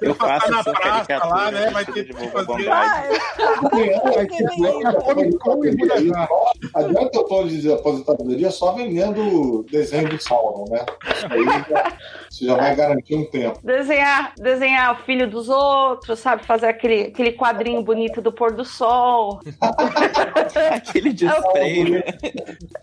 Eu 0.00 0.14
faço 0.14 0.50
na 0.50 0.60
essa 0.60 0.72
praça 0.72 1.06
caricatura 1.06 1.34
lá, 1.34 1.50
né? 1.50 1.70
Vai 1.70 1.84
ter 1.84 2.04
de 2.04 2.12
que 2.14 2.28
fazer- 2.28 2.46
Bombay. 2.46 2.66
Vai 2.66 4.26
ter 4.26 4.86
a 4.86 4.92
Comic 4.94 5.38
Con 5.38 5.64
e 5.64 5.76
Buda 5.76 6.04
Jar. 6.06 6.28
Adianta 6.74 7.18
eu 7.18 7.24
tô 7.24 7.44
de 7.44 7.72
aposentadoria 7.72 8.50
só 8.50 8.72
vendendo 8.72 9.64
desenho 9.70 10.07
de 10.08 10.22
Sauron, 10.22 10.64
né? 10.70 10.84
Isso 11.14 11.26
aí 11.30 11.44
já, 11.44 11.96
isso 12.30 12.46
já 12.46 12.54
vai 12.54 12.76
garantir 12.76 13.14
um 13.14 13.24
tempo. 13.24 13.60
Desenhar, 13.62 14.32
desenhar 14.36 14.94
o 14.94 15.04
filho 15.04 15.28
dos 15.28 15.48
outros, 15.48 16.18
sabe? 16.18 16.44
Fazer 16.44 16.66
aquele, 16.66 17.02
aquele 17.02 17.32
quadrinho 17.32 17.82
bonito 17.82 18.20
do 18.20 18.32
pôr 18.32 18.52
do 18.52 18.64
sol. 18.64 19.40
Aquele 20.72 21.12
de 21.12 21.26
spray, 21.26 21.90
né? 21.90 22.02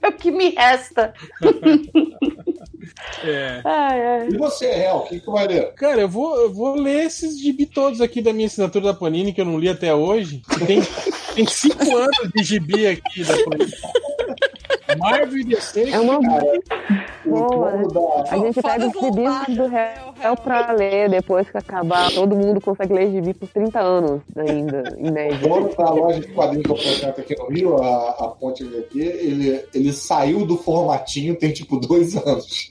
É 0.02 0.07
o 0.07 0.14
que 0.14 0.31
me 0.31 0.49
resta. 0.49 1.14
É. 3.23 3.61
Ai, 3.64 4.02
ai. 4.02 4.27
E 4.31 4.38
você, 4.38 4.72
Real, 4.72 4.99
o 4.99 5.07
que, 5.07 5.19
que 5.19 5.31
vai 5.31 5.47
ler? 5.47 5.73
Cara, 5.73 6.02
eu 6.02 6.10
vou, 6.10 6.35
eu 6.38 6.53
vou 6.53 6.76
ler 6.76 7.06
esses 7.06 7.39
gibi 7.39 7.65
todos 7.65 8.02
aqui 8.02 8.22
da 8.22 8.34
minha 8.34 8.47
assinatura 8.47 8.85
da 8.85 8.93
Panini, 8.93 9.34
que 9.34 9.41
eu 9.41 9.45
não 9.45 9.57
li 9.60 9.69
até 9.69 9.93
hoje. 9.93 10.41
Tem, 10.65 10.81
tem 11.34 11.47
cinco 11.47 11.95
anos 11.95 12.31
de 12.34 12.43
gibi 12.43 12.88
aqui 12.88 13.23
da 13.23 13.34
Panini. 13.43 13.73
Marvel 14.97 15.38
e 15.38 15.43
DC. 15.43 15.89
É 15.89 15.99
uma 15.99 16.17
O 16.17 16.22
boa. 17.26 17.47
plano 17.49 17.88
da, 17.89 18.31
A 18.31 18.38
gente 18.38 18.61
pega 18.61 18.88
os 18.88 18.93
gibis 18.93 19.55
do 19.55 19.67
né, 19.67 19.95
réu 20.19 20.35
pra 20.38 20.72
ler 20.72 21.09
depois 21.09 21.49
que 21.49 21.57
acabar. 21.57 22.11
Todo 22.11 22.35
mundo 22.35 22.61
consegue 22.61 22.93
ler 22.93 23.11
gibi 23.11 23.34
por 23.34 23.47
30 23.49 23.80
anos 23.80 24.22
ainda, 24.35 24.84
em 24.97 25.11
média. 25.11 25.38
dono 25.47 25.73
da 25.76 25.89
loja 25.89 26.19
de 26.19 26.27
quadrinhos 26.27 26.65
que 26.65 26.72
eu 26.72 26.77
frequento 26.77 27.22
aqui 27.22 27.35
no 27.38 27.47
Rio, 27.47 27.81
a, 27.81 28.09
a 28.09 28.27
Ponte 28.30 28.63
aqui, 28.77 29.01
ele, 29.01 29.63
ele 29.73 29.93
saiu 29.93 30.45
do 30.45 30.57
formatinho 30.57 31.35
tem 31.35 31.51
tipo 31.51 31.77
dois 31.80 32.15
anos. 32.15 32.69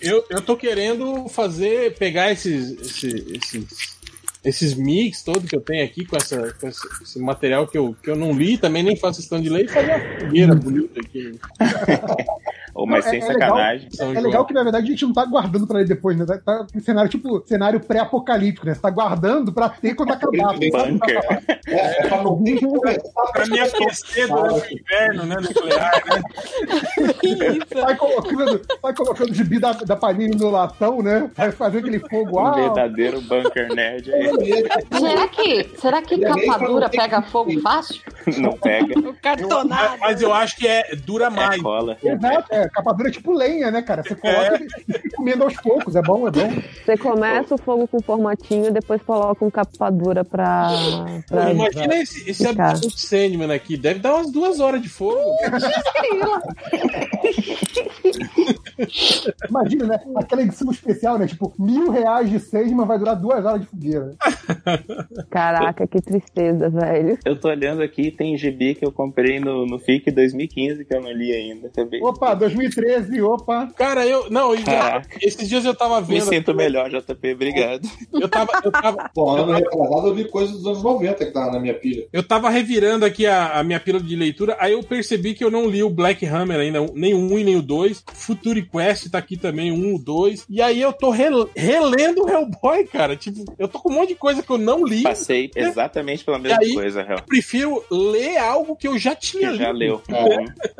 Eu, 0.00 0.24
eu 0.30 0.40
tô 0.42 0.56
querendo 0.56 1.28
fazer, 1.28 1.96
pegar 1.96 2.30
esses, 2.32 2.72
esses, 2.80 3.04
esses, 3.36 3.99
esses 4.44 4.74
mix 4.74 5.22
todos 5.22 5.48
que 5.48 5.56
eu 5.56 5.60
tenho 5.60 5.84
aqui 5.84 6.04
com, 6.04 6.16
essa, 6.16 6.54
com 6.60 6.68
esse, 6.68 6.80
esse 7.02 7.18
material 7.18 7.66
que 7.66 7.76
eu, 7.76 7.94
que 8.02 8.10
eu 8.10 8.16
não 8.16 8.32
li, 8.32 8.56
também 8.56 8.82
nem 8.82 8.96
faço 8.96 9.20
questão 9.20 9.40
de 9.40 9.48
ler, 9.48 9.66
e 9.66 9.68
fazer 9.68 9.94
uma 9.94 10.20
fogueira 10.20 10.54
bonita 10.54 11.00
aqui. 11.00 11.38
Ou, 12.74 12.86
mas 12.86 13.04
Não, 13.04 13.10
sem 13.10 13.20
é- 13.20 13.24
é 13.24 13.28
legal. 13.28 13.48
sacanagem. 13.50 13.88
É 13.92 13.96
João. 14.04 14.22
legal 14.22 14.44
que, 14.46 14.54
na 14.54 14.62
verdade, 14.62 14.86
a 14.86 14.90
gente 14.90 15.04
não 15.04 15.12
tá 15.12 15.24
guardando 15.24 15.66
pra 15.66 15.78
ler 15.78 15.86
depois, 15.88 16.16
né? 16.16 16.24
Tá, 16.26 16.38
tá 16.38 16.66
em 16.74 16.80
cenário, 16.80 17.10
tipo, 17.10 17.42
cenário 17.46 17.80
pré-apocalíptico, 17.80 18.66
né? 18.66 18.74
Você 18.74 18.80
tá 18.80 18.90
guardando 18.90 19.52
pra 19.52 19.68
ter 19.68 19.94
quando 19.94 20.12
acabar. 20.12 20.54
Bunker. 20.54 21.20
É, 21.66 22.04
é 22.04 22.08
pra 22.08 22.22
não 22.22 22.36
vir 22.36 22.60
começar 22.60 23.00
Pra 23.32 23.46
me 23.46 23.60
aquecer 23.60 24.28
durante 24.28 24.74
o 24.74 24.78
inverno, 24.78 25.26
né? 25.26 25.36
Nuclear, 25.40 26.02
né? 26.06 26.22
Sai 27.80 27.96
colocando, 27.96 28.60
sai 28.82 28.94
colocando 28.94 29.34
gibi 29.34 29.58
da, 29.58 29.72
da 29.72 29.96
Panini 29.96 30.36
no 30.36 30.50
latão, 30.50 31.02
né? 31.02 31.30
Vai 31.34 31.50
fazer 31.52 31.78
aquele 31.78 31.98
fogo 32.00 32.36
Um 32.36 32.46
alto. 32.46 32.56
verdadeiro 32.60 33.20
bunker 33.22 33.74
nerd 33.74 34.12
aí. 34.12 34.30
Será 34.98 35.28
que, 35.28 35.70
será 35.78 36.02
que 36.02 36.24
é 36.24 36.28
capa 36.28 36.66
dura 36.66 36.88
pega 36.88 37.22
fogo 37.22 37.58
fácil? 37.60 38.00
Não 38.38 38.52
pega, 38.52 38.98
O 39.08 39.14
cartonado. 39.14 39.96
Mas, 40.00 40.20
eu 40.20 40.32
acho 40.32 40.56
que 40.56 40.66
é, 40.66 40.94
dura 40.96 41.26
é 41.26 41.30
mais. 41.30 41.60
cola. 41.62 41.96
Exato, 42.02 42.46
é, 42.50 42.59
capa 42.68 42.92
dura 42.92 43.08
é 43.08 43.12
tipo 43.12 43.32
lenha, 43.32 43.70
né, 43.70 43.82
cara? 43.82 44.02
Você 44.02 44.14
coloca 44.14 44.62
e 44.62 44.68
fica 44.68 45.16
comendo 45.16 45.44
aos 45.44 45.56
poucos, 45.56 45.96
é 45.96 46.02
bom, 46.02 46.28
é 46.28 46.30
bom. 46.30 46.50
Você 46.84 46.96
começa 46.96 47.54
o 47.54 47.58
fogo 47.58 47.88
com 47.88 48.00
formatinho, 48.00 48.72
depois 48.72 49.02
coloca 49.02 49.44
um 49.44 49.50
capa 49.50 49.90
dura 49.90 50.24
pra. 50.24 50.68
pra 51.28 51.52
Imagina 51.52 51.96
esse, 51.96 52.28
esse 52.28 52.46
Ficar. 52.46 52.70
absurdo 52.70 52.98
Sandman 52.98 53.52
aqui. 53.52 53.76
Deve 53.76 54.00
dar 54.00 54.14
umas 54.14 54.30
duas 54.30 54.60
horas 54.60 54.82
de 54.82 54.88
fogo. 54.88 55.20
Imagina, 59.48 59.86
né? 59.86 60.00
Aquela 60.16 60.42
edição 60.42 60.70
especial, 60.70 61.18
né? 61.18 61.26
Tipo, 61.26 61.52
mil 61.58 61.90
reais 61.90 62.30
de 62.30 62.38
seis, 62.40 62.70
mas 62.72 62.86
vai 62.86 62.98
durar 62.98 63.16
duas 63.16 63.44
horas 63.44 63.60
de 63.60 63.66
fogueira. 63.66 64.14
Caraca, 65.30 65.86
que 65.86 66.00
tristeza, 66.00 66.68
velho. 66.68 67.18
Eu 67.24 67.38
tô 67.38 67.48
olhando 67.48 67.82
aqui, 67.82 68.10
tem 68.10 68.36
gibi 68.36 68.74
que 68.74 68.84
eu 68.84 68.92
comprei 68.92 69.40
no, 69.40 69.66
no 69.66 69.78
FIC 69.78 70.10
2015 70.10 70.84
que 70.84 70.94
eu 70.94 71.00
não 71.00 71.12
li 71.12 71.32
ainda 71.32 71.68
também. 71.68 72.02
Opa, 72.02 72.34
2013, 72.34 73.20
opa. 73.22 73.68
Cara, 73.76 74.06
eu. 74.06 74.30
Não, 74.30 74.50
Caraca. 74.62 75.18
esses 75.22 75.48
dias 75.48 75.64
eu 75.64 75.74
tava 75.74 76.00
Me 76.00 76.06
vendo. 76.06 76.28
sinto 76.28 76.54
melhor, 76.54 76.88
JP, 76.90 77.32
obrigado. 77.34 77.88
Eu 78.12 78.28
tava, 78.28 78.52
eu 78.64 78.72
tava, 78.72 79.10
Bom, 79.14 79.36
ano 79.36 79.52
retrasado 79.52 80.08
eu 80.08 80.14
vi 80.14 80.24
coisas 80.28 80.56
dos 80.56 80.66
anos 80.66 80.82
90 80.82 81.24
que 81.24 81.32
tava 81.32 81.52
na 81.52 81.60
minha 81.60 81.74
pilha. 81.74 82.06
eu 82.12 82.22
tava 82.22 82.50
revirando 82.50 83.04
aqui 83.04 83.26
a, 83.26 83.58
a 83.60 83.64
minha 83.64 83.80
pílula 83.80 84.02
de 84.04 84.16
leitura, 84.16 84.56
aí 84.58 84.72
eu 84.72 84.82
percebi 84.82 85.34
que 85.34 85.44
eu 85.44 85.50
não 85.50 85.66
li 85.68 85.82
o 85.82 85.90
Black 85.90 86.24
Hammer 86.26 86.58
ainda, 86.58 86.80
nem 86.94 87.14
o 87.14 87.18
1 87.18 87.38
e 87.38 87.44
nem 87.44 87.56
o 87.56 87.62
2. 87.62 88.04
Future 88.12 88.62
Quest 88.70 89.10
tá 89.10 89.18
aqui 89.18 89.36
também, 89.36 89.70
o 89.70 89.74
1 89.74 89.78
e 89.90 89.94
o 89.94 89.98
2. 89.98 90.46
Aí 90.62 90.80
eu 90.80 90.92
tô 90.92 91.10
rel- 91.10 91.48
relendo 91.56 92.24
o 92.24 92.28
Hellboy, 92.28 92.84
cara. 92.86 93.16
Tipo, 93.16 93.44
eu 93.58 93.68
tô 93.68 93.78
com 93.78 93.90
um 93.90 93.94
monte 93.96 94.08
de 94.10 94.14
coisa 94.14 94.42
que 94.42 94.50
eu 94.50 94.58
não 94.58 94.84
li. 94.84 95.02
Passei 95.02 95.50
exatamente 95.54 96.24
pela 96.24 96.38
mesma 96.38 96.58
aí? 96.60 96.74
coisa, 96.74 97.00
Hel. 97.02 97.16
Eu 97.18 97.22
prefiro 97.22 97.84
ler 97.90 98.36
algo 98.38 98.76
que 98.76 98.86
eu 98.88 98.98
já 98.98 99.14
tinha 99.14 99.50
Que 99.52 99.56
já 99.58 99.72
lido. 99.72 99.78
leu. 99.78 100.02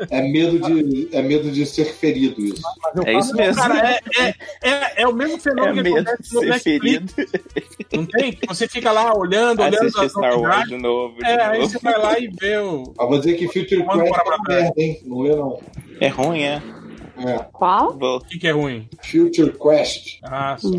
É. 0.09 0.17
É 0.19 0.21
medo 0.21 0.59
de, 0.59 1.09
é 1.15 1.21
medo 1.21 1.51
de 1.51 1.65
ser 1.65 1.85
ferido 1.85 2.41
isso. 2.41 2.61
Eu 2.95 3.03
É 3.03 3.13
isso 3.19 3.35
mesmo. 3.35 3.61
Cara, 3.61 3.89
é, 3.91 3.99
é, 4.19 4.33
é, 4.63 5.01
é 5.03 5.07
o 5.07 5.13
mesmo 5.13 5.35
É 5.35 5.39
fenômeno 5.39 5.83
que 5.83 5.89
medo 5.89 6.03
de 6.03 6.09
acontece 6.09 6.33
no 6.33 6.39
ser 6.41 6.47
Netflix. 6.49 7.13
ferido. 7.13 7.31
Não 7.93 8.05
tem? 8.05 8.31
Que 8.33 8.47
Você 8.47 8.67
fica 8.67 8.91
lá 8.91 9.13
olhando, 9.15 9.61
olhando 9.61 9.75
Assistir 9.75 10.05
as 10.05 10.11
Star 10.11 10.39
Wars 10.39 10.67
de 10.69 10.77
novo. 10.77 11.17
de 11.17 11.25
É, 11.25 11.41
aí 11.43 11.59
novo. 11.59 11.69
você 11.71 11.79
vai 11.79 11.97
lá 11.99 12.19
e 12.19 12.27
vê 12.39 12.57
o. 12.57 12.83
Mas 12.97 13.09
vou 13.09 13.19
dizer 13.19 13.33
que 13.35 13.47
Future 13.47 13.83
Quest 13.85 14.13
é 14.15 14.47
merda, 14.53 14.73
hein? 14.77 15.01
Não 15.05 15.19
lê, 15.21 15.35
não. 15.35 15.59
É 15.99 16.07
ruim, 16.07 16.41
é. 16.43 16.61
É. 17.27 17.39
Qual? 17.51 17.89
O 17.97 18.19
que, 18.21 18.39
que 18.39 18.47
é 18.47 18.51
ruim? 18.51 18.87
Future 19.01 19.53
Quest. 19.57 20.19
Ah, 20.23 20.55
só. 20.57 20.69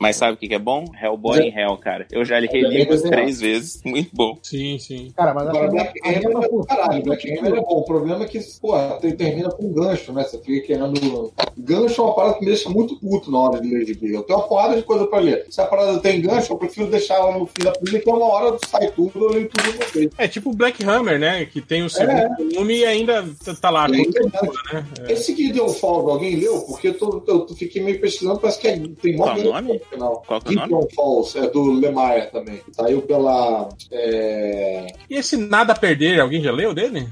Mas 0.00 0.16
sabe 0.16 0.34
o 0.34 0.36
que 0.36 0.48
que 0.48 0.54
é 0.54 0.58
bom? 0.58 0.84
Hellboy 1.00 1.38
em 1.40 1.54
Hell, 1.56 1.76
cara. 1.78 2.06
Eu 2.10 2.24
já 2.24 2.38
li 2.38 2.46
reli 2.48 2.86
três 3.02 3.40
vezes. 3.40 3.80
Muito 3.84 4.10
bom. 4.14 4.38
Sim, 4.42 4.78
sim. 4.78 5.12
Cara, 5.16 5.32
mas 5.34 5.48
Agora, 5.48 5.68
Black 5.70 5.92
que 5.92 6.08
Hammer 6.08 6.24
é 6.24 6.28
não 6.48 6.64
caralho. 6.64 7.02
Black 7.02 7.30
Hammer 7.38 7.52
é 7.54 7.56
bom. 7.60 7.66
O 7.68 7.84
problema 7.84 8.24
é 8.24 8.28
que, 8.28 8.38
pô, 8.60 8.72
te- 9.00 9.12
termina 9.12 9.50
com 9.50 9.72
gancho, 9.72 10.12
né? 10.12 10.24
Você 10.24 10.38
fica 10.38 10.66
querendo. 10.66 11.32
Gancho 11.58 12.00
é 12.00 12.04
uma 12.04 12.14
parada 12.14 12.34
que 12.34 12.40
me 12.40 12.46
deixa 12.46 12.68
muito 12.68 12.96
puto 13.00 13.30
na 13.30 13.38
hora 13.38 13.60
de 13.60 13.68
ler 13.68 13.86
gibi. 13.86 14.12
Eu 14.12 14.22
tenho 14.22 14.38
uma 14.38 14.48
porrada 14.48 14.76
de 14.76 14.82
coisa 14.82 15.06
pra 15.06 15.18
ler. 15.18 15.46
Se 15.50 15.60
a 15.60 15.66
parada 15.66 15.98
tem 16.00 16.20
gancho, 16.20 16.52
eu 16.52 16.58
prefiro 16.58 16.88
deixar 16.90 17.14
ela 17.14 17.38
no 17.38 17.46
fim 17.46 17.64
da 17.64 17.72
pilha, 17.72 18.00
que 18.00 18.08
é 18.08 18.12
uma 18.12 18.26
hora 18.26 18.58
sai 18.66 18.90
tudo, 18.90 19.12
eu 19.24 19.30
leio 19.30 19.48
tudo 19.48 19.72
de 19.72 19.92
vez. 19.98 20.10
É 20.18 20.28
tipo 20.28 20.50
o 20.50 20.54
Black 20.54 20.84
Hammer, 20.84 21.18
né? 21.18 21.44
Que 21.46 21.60
tem 21.60 21.82
o 21.82 21.90
segundo 21.90 22.10
É. 22.18 22.28
volume 22.36 22.78
e 22.78 22.84
ainda 22.84 23.24
tá- 23.60 23.70
lá. 23.70 23.86
Aí, 23.86 24.04
tudo, 24.04 24.30
né? 24.72 24.84
Esse 25.08 25.34
Gideon 25.36 25.68
Falls, 25.78 26.10
alguém 26.10 26.36
leu? 26.36 26.60
Porque 26.62 26.88
eu, 26.88 26.94
tô, 26.94 27.22
eu 27.26 27.46
fiquei 27.56 27.82
meio 27.82 28.00
pesquisando, 28.00 28.38
parece 28.40 28.60
que 28.60 28.68
é, 28.68 28.78
tem 29.00 29.16
mó 29.16 29.24
Qual 29.24 29.38
nome? 29.42 29.72
no 29.74 29.78
final. 29.80 30.22
Qual 30.26 30.40
que 30.40 30.48
é 30.48 30.52
o 30.52 30.54
nome? 30.54 30.64
Gideon 30.66 30.88
Falls, 30.94 31.36
é 31.38 31.50
do 31.50 31.72
Lemire 31.72 32.30
também. 32.32 32.60
Saiu 32.72 33.02
pela. 33.02 33.68
é, 33.92 34.86
E 35.08 35.16
esse 35.16 35.36
Nada 35.36 35.72
a 35.72 35.78
Perder, 35.78 36.20
alguém 36.20 36.42
já 36.42 36.52
leu 36.52 36.72
dele? 36.74 37.06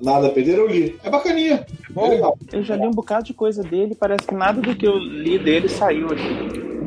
Nada 0.00 0.28
a 0.28 0.30
Perder, 0.30 0.58
eu 0.58 0.66
li. 0.68 0.96
É 1.02 1.10
bacaninha. 1.10 1.66
Bom. 1.90 2.12
É. 2.12 2.56
Eu 2.56 2.62
já 2.62 2.76
li 2.76 2.86
um 2.86 2.90
bocado 2.92 3.24
de 3.24 3.34
coisa 3.34 3.62
dele, 3.62 3.94
parece 3.94 4.26
que 4.26 4.34
nada 4.34 4.60
do 4.60 4.74
que 4.74 4.86
eu 4.86 4.96
li 4.96 5.38
dele 5.38 5.68
saiu 5.68 6.06
aqui. 6.08 6.77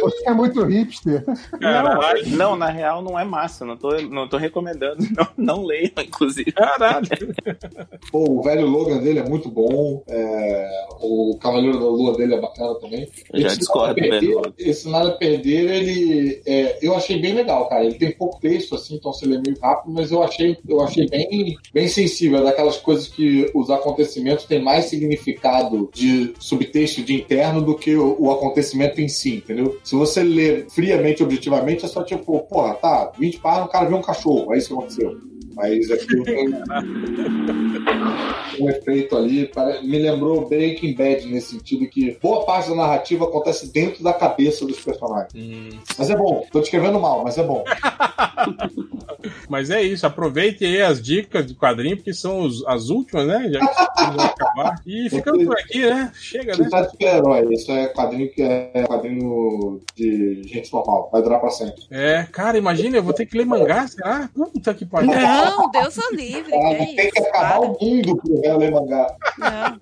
Você 0.00 0.28
é 0.28 0.32
muito 0.32 0.64
hipster. 0.64 1.24
Caralho. 1.60 2.28
Não, 2.30 2.36
não, 2.52 2.56
na 2.56 2.68
real 2.68 3.02
não 3.02 3.18
é 3.18 3.24
massa. 3.24 3.64
Não 3.64 3.76
tô, 3.76 3.90
não 4.02 4.28
tô 4.28 4.36
recomendando. 4.36 5.02
Não, 5.12 5.28
não 5.56 5.64
leiam, 5.64 5.90
inclusive. 5.98 6.50
Caralho. 6.52 7.06
pô, 8.10 8.30
o 8.30 8.42
velho 8.42 8.66
Logan 8.66 8.98
dele 8.98 9.18
é 9.20 9.28
muito 9.28 9.48
bom. 9.50 10.02
é, 10.08 10.70
o 11.00 11.36
Cavaleiro 11.40 11.78
da 11.78 11.84
Lua 11.86 12.16
dele 12.16 12.34
é 12.34 12.40
bacana 12.40 12.74
também. 12.76 13.08
Eu 13.32 13.40
já 13.40 13.46
Esse 13.48 13.58
discordo 13.58 13.94
do 13.94 14.00
velho 14.00 14.10
Perder- 14.10 14.34
Logan. 14.34 14.52
Esse 14.58 14.88
Nada 14.88 15.08
a 15.10 15.12
Perder, 15.12 15.70
ele. 15.70 16.42
é, 16.46 16.78
eu 16.82 16.94
achei 16.94 17.20
bem 17.20 17.34
legal, 17.34 17.68
cara. 17.68 17.84
Ele 17.84 17.94
tem 17.94 18.10
pouco 18.12 18.40
texto, 18.40 18.74
assim, 18.74 18.96
então 18.96 19.12
você 19.12 19.26
lê 19.26 19.38
meio 19.38 19.58
rápido, 19.60 19.92
mas 19.92 20.10
eu 20.10 20.22
achei, 20.22 20.56
eu 20.68 20.80
achei 20.80 21.06
bem, 21.08 21.56
bem 21.72 21.88
sensível. 21.88 22.38
É 22.40 22.44
daquelas 22.44 22.76
coisas 22.78 23.06
que 23.08 23.50
os 23.54 23.70
acontecimentos 23.70 24.44
têm 24.44 24.62
mais 24.62 24.86
significado 24.86 25.90
de 25.92 26.32
subtexto 26.38 27.02
de 27.02 27.14
interno 27.14 27.60
do 27.62 27.74
que 27.76 27.94
o, 27.96 28.16
o 28.18 28.30
acontecimento 28.44 29.00
em 29.00 29.08
si, 29.08 29.36
entendeu? 29.36 29.78
Se 29.84 29.94
você 29.94 30.22
ler 30.22 30.66
friamente, 30.70 31.22
objetivamente, 31.22 31.84
é 31.84 31.88
só 31.88 32.02
tipo, 32.02 32.40
porra, 32.40 32.74
tá, 32.74 33.12
20 33.18 33.38
páginas, 33.38 33.68
o 33.68 33.72
cara 33.72 33.88
vê 33.88 33.94
um 33.94 34.02
cachorro, 34.02 34.52
é 34.54 34.58
isso 34.58 34.68
que 34.68 34.74
aconteceu. 34.74 35.31
Mas 35.54 35.90
aquilo 35.90 36.24
tem 36.24 36.48
um 38.60 38.68
efeito 38.70 39.16
ali, 39.16 39.50
me 39.82 39.98
lembrou 39.98 40.48
Breaking 40.48 40.94
Bad 40.94 41.26
nesse 41.26 41.52
sentido 41.52 41.86
que 41.88 42.16
boa 42.22 42.44
parte 42.44 42.68
da 42.70 42.76
narrativa 42.76 43.24
acontece 43.24 43.72
dentro 43.72 44.02
da 44.04 44.12
cabeça 44.12 44.66
dos 44.66 44.78
personagens. 44.80 45.32
Hum, 45.34 45.70
Mas 45.98 46.10
é 46.10 46.16
bom, 46.16 46.44
tô 46.52 46.60
descrevendo 46.60 47.00
mal, 47.00 47.22
mas 47.24 47.38
é 47.38 47.42
bom. 47.42 47.64
Mas 49.48 49.70
é 49.70 49.80
isso, 49.82 50.04
aproveite 50.06 50.64
aí 50.64 50.80
as 50.82 51.00
dicas 51.00 51.46
de 51.46 51.54
quadrinho, 51.54 51.96
porque 51.96 52.12
são 52.12 52.40
os- 52.40 52.64
as 52.66 52.88
últimas, 52.88 53.26
né? 53.26 53.50
Já 53.52 53.60
que 53.60 54.16
vai 54.16 54.26
acabar. 54.26 54.74
E 54.86 55.08
ficamos 55.10 55.44
por 55.44 55.56
aqui, 55.56 55.78
né? 55.86 56.10
Chega, 56.14 56.56
né? 56.56 56.64
Isso 56.66 56.74
é 56.76 56.84
super-herói, 56.88 57.46
isso 57.54 57.70
é 57.70 57.86
quadrinho 57.88 58.32
que 58.32 58.42
é 58.42 58.82
quadrinho 58.88 59.80
de 59.94 60.42
gente 60.44 60.72
normal, 60.72 61.08
vai 61.12 61.22
durar 61.22 61.38
pra 61.40 61.50
sempre. 61.50 61.82
É, 61.90 62.26
cara, 62.32 62.58
imagina, 62.58 62.96
eu 62.96 63.02
vou 63.02 63.12
ter 63.12 63.26
que 63.26 63.36
ler 63.38 63.44
mangá, 63.46 63.86
será? 63.86 64.28
Puta 64.34 64.74
que 64.74 64.84
pariu. 64.86 65.10
Não, 65.44 65.70
Deus 65.70 65.96
o 65.98 66.14
livre. 66.14 66.50
Que 66.52 66.56
Ah, 66.56 66.72
é 66.72 66.74
tem 66.86 66.94
isso? 67.06 67.10
que 67.12 67.18
acabar 67.20 67.58
Para. 67.58 67.60
o 67.60 67.78
mundo 67.80 68.16
pro 68.16 68.40
réu 68.40 68.58
ler 68.58 68.70
mangá. 68.70 69.06
Não. 69.38 69.78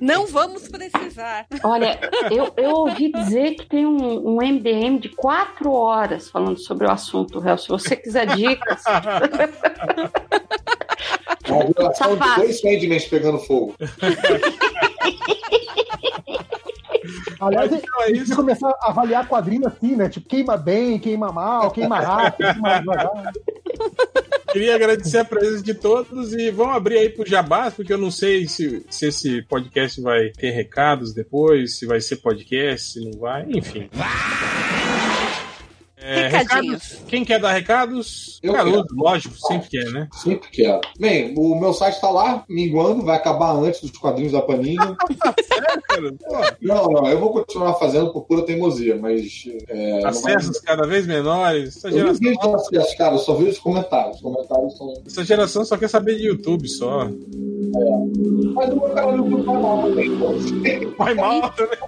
Não 0.00 0.26
vamos 0.26 0.68
precisar. 0.68 1.46
Olha, 1.62 1.98
eu, 2.30 2.52
eu 2.56 2.70
ouvi 2.70 3.10
dizer 3.12 3.54
que 3.56 3.66
tem 3.66 3.84
um, 3.86 4.28
um 4.28 4.36
MDM 4.36 4.98
de 4.98 5.08
quatro 5.10 5.72
horas 5.72 6.28
falando 6.30 6.58
sobre 6.58 6.86
o 6.86 6.90
assunto, 6.90 7.38
Réu. 7.40 7.58
Se 7.58 7.68
você 7.68 7.94
quiser 7.96 8.26
dicas, 8.34 8.82
Uma 11.48 11.64
violação 11.64 12.16
de 12.16 12.34
dois 12.36 12.60
Sandmans 12.60 13.04
pegando 13.06 13.38
fogo. 13.38 13.74
Aliás, 17.40 17.70
então 17.72 18.02
é 18.02 18.04
a 18.04 18.08
gente 18.08 18.22
isso. 18.22 18.34
começar 18.36 18.70
a 18.80 18.88
avaliar 18.88 19.28
quadrinho 19.28 19.66
assim, 19.68 19.94
né? 19.94 20.08
Tipo, 20.08 20.26
queima 20.28 20.56
bem, 20.56 20.98
queima 20.98 21.30
mal, 21.30 21.70
queima 21.70 22.00
rápido, 22.00 22.52
queima 22.52 22.80
devagar. 22.80 23.32
Queria 24.52 24.74
agradecer 24.74 25.18
a 25.18 25.24
presença 25.24 25.62
de 25.62 25.74
todos 25.74 26.32
e 26.32 26.50
vamos 26.50 26.76
abrir 26.76 26.98
aí 26.98 27.10
pro 27.10 27.28
Jabás, 27.28 27.74
porque 27.74 27.92
eu 27.92 27.98
não 27.98 28.10
sei 28.10 28.46
se, 28.46 28.84
se 28.88 29.06
esse 29.06 29.42
podcast 29.42 30.00
vai 30.00 30.30
ter 30.30 30.50
recados 30.50 31.12
depois, 31.12 31.78
se 31.78 31.86
vai 31.86 32.00
ser 32.00 32.16
podcast, 32.16 32.92
se 32.92 33.00
não 33.04 33.18
vai, 33.18 33.46
enfim. 33.50 33.88
É, 36.08 36.28
Recadinhos. 36.28 36.82
recados? 36.82 37.04
Quem 37.08 37.24
quer 37.24 37.40
dar 37.40 37.52
recados? 37.52 38.38
Eu 38.42 38.52
Caruso, 38.52 38.84
quero. 38.86 38.96
lógico, 39.02 39.34
sempre 39.36 39.68
quer, 39.68 39.90
né? 39.90 40.08
Sempre 40.12 40.48
quero. 40.50 40.80
Bem, 41.00 41.34
o 41.36 41.58
meu 41.58 41.72
site 41.72 42.00
tá 42.00 42.08
lá, 42.10 42.44
minguando, 42.48 43.02
vai 43.02 43.16
acabar 43.16 43.52
antes 43.56 43.80
dos 43.80 43.90
quadrinhos 43.90 44.32
da 44.32 44.40
Panini. 44.42 44.76
Cara, 45.88 46.12
pô, 46.12 46.56
Não, 46.62 46.84
não, 46.88 47.08
eu 47.08 47.18
vou 47.18 47.30
continuar 47.32 47.74
fazendo 47.74 48.12
por 48.12 48.22
pura 48.22 48.42
teimosia, 48.42 48.96
mas. 48.96 49.44
É, 49.68 49.94
não 50.02 50.12
vai- 50.12 50.34
acessos 50.34 50.60
cada 50.60 50.86
vez 50.86 51.06
menores. 51.06 51.76
Essa 51.76 51.88
Eu 51.88 52.06
não 52.06 52.14
geração, 52.14 52.52
vejo 52.52 52.56
acessos, 52.56 52.94
cara, 52.96 53.14
eu 53.14 53.18
só 53.18 53.34
vejo 53.34 53.50
os 53.50 53.58
comentários. 53.58 54.16
Os 54.16 54.22
comentários 54.22 54.76
são. 54.76 54.94
essa 55.06 55.24
geração 55.24 55.64
só 55.64 55.76
quer 55.76 55.88
saber 55.88 56.16
de 56.16 56.26
YouTube 56.26 56.68
só. 56.68 57.08
Mas 58.54 58.68
o 58.70 58.76
meu 58.76 58.88
canal 58.90 59.16
no 59.16 59.24
YouTube 59.28 59.42
vai 59.44 59.54
mal 59.60 59.82
também. 59.82 60.94
Vai 60.96 61.14
mal 61.14 61.50
também. 61.52 61.78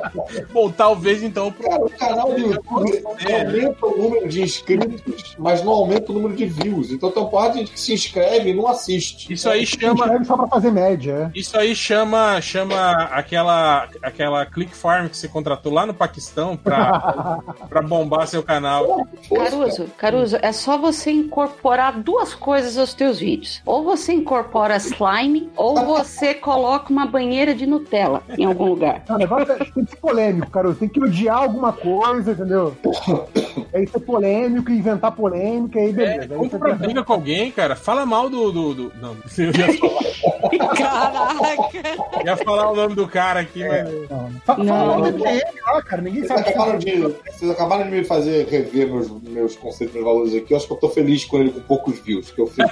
Bom, 0.52 0.70
talvez 0.70 1.22
então. 1.22 1.52
pro- 1.52 1.68
Cara, 1.68 1.84
o 1.84 1.90
canal 1.90 2.32
do 2.32 2.38
YouTube 2.40 3.02
É. 3.26 3.39
aumenta 3.46 3.86
o 3.86 3.96
número 3.96 4.28
de 4.28 4.42
inscritos, 4.42 5.36
mas 5.38 5.62
não 5.64 5.72
aumenta 5.72 6.12
o 6.12 6.14
número 6.14 6.34
de 6.34 6.46
views. 6.46 6.90
Então 6.90 7.10
tem 7.10 7.22
uma 7.22 7.30
parte 7.30 7.52
de 7.54 7.58
gente 7.60 7.72
que 7.72 7.80
se 7.80 7.92
inscreve 7.92 8.50
e 8.50 8.54
não 8.54 8.66
assiste. 8.68 9.32
Isso 9.32 9.48
aí 9.48 9.66
Se 9.66 9.78
chama. 9.80 10.04
inscreve 10.04 10.24
só 10.24 10.36
pra 10.36 10.46
fazer 10.46 10.70
média, 10.70 11.30
é. 11.34 11.38
Isso 11.38 11.56
aí 11.58 11.74
chama, 11.74 12.40
chama 12.40 12.90
aquela, 13.12 13.88
aquela 14.02 14.46
click 14.46 14.74
farm 14.74 15.08
que 15.08 15.16
você 15.16 15.28
contratou 15.28 15.72
lá 15.72 15.86
no 15.86 15.94
Paquistão 15.94 16.56
pra, 16.56 17.40
pra 17.68 17.82
bombar 17.82 18.26
seu 18.26 18.42
canal. 18.42 19.06
Caruso, 19.34 19.86
Caruso, 19.96 20.36
é 20.40 20.52
só 20.52 20.78
você 20.78 21.10
incorporar 21.10 21.98
duas 22.00 22.34
coisas 22.34 22.76
aos 22.78 22.94
teus 22.94 23.18
vídeos. 23.18 23.62
Ou 23.64 23.82
você 23.84 24.12
incorpora 24.12 24.76
slime, 24.76 25.50
ou 25.56 25.84
você 25.84 26.34
coloca 26.34 26.90
uma 26.92 27.06
banheira 27.06 27.54
de 27.54 27.66
Nutella 27.66 28.22
em 28.36 28.44
algum 28.44 28.66
lugar. 28.66 29.02
Não, 29.08 29.16
o 29.16 29.18
negócio 29.18 29.52
é, 29.52 29.56
tem 29.56 29.84
que 29.84 29.90
ser 29.90 29.96
polêmico, 29.96 30.50
cara. 30.50 30.74
Tem 30.74 30.88
que 30.88 31.02
odiar 31.02 31.38
alguma 31.38 31.72
coisa, 31.72 32.32
entendeu? 32.32 32.76
Aí 33.72 33.86
ser 33.86 34.00
polêmico, 34.00 34.70
inventar 34.70 35.12
polêmica, 35.12 35.78
aí 35.78 35.90
É, 35.90 35.92
beleza. 35.92 36.34
Aí 36.34 36.38
compra 36.50 36.70
você 36.76 36.84
briga 36.84 37.04
com 37.04 37.12
alguém, 37.12 37.50
cara. 37.52 37.76
Fala 37.76 38.04
mal 38.04 38.28
do. 38.28 38.50
do, 38.50 38.74
do- 38.74 38.92
não, 39.00 39.16
eu 39.38 39.46
ia 39.46 39.78
falar, 39.78 40.74
Caraca! 40.76 42.24
ia 42.24 42.36
falar 42.36 42.70
o 42.70 42.76
nome 42.76 42.94
do 42.94 43.06
cara 43.06 43.40
aqui, 43.40 43.66
mas. 43.66 43.84
Não, 44.10 44.30
Fa- 44.44 44.56
Fala 44.56 44.64
Não. 44.64 44.86
mal 44.86 45.02
do 45.02 45.18
MDM 45.18 45.40
lá, 45.66 45.82
cara. 45.82 46.02
Ninguém 46.02 46.22
Vocês 46.24 46.38
sabe. 46.40 46.50
acabaram, 46.50 46.78
de, 46.78 46.96
vocês 47.30 47.50
acabaram 47.50 47.84
de 47.84 47.90
me 47.90 48.04
fazer 48.04 48.46
rever 48.48 48.88
meus, 48.92 49.10
meus 49.22 49.56
conceitos, 49.56 49.94
meus 49.94 50.04
valores 50.06 50.34
aqui. 50.34 50.52
Eu 50.52 50.56
acho 50.56 50.66
que 50.66 50.72
eu 50.72 50.76
tô 50.78 50.88
feliz 50.88 51.24
com 51.24 51.38
ele 51.38 51.50
com 51.50 51.60
poucos 51.60 51.98
views. 52.00 52.30
Que 52.30 52.40
eu, 52.40 52.46
fico, 52.46 52.68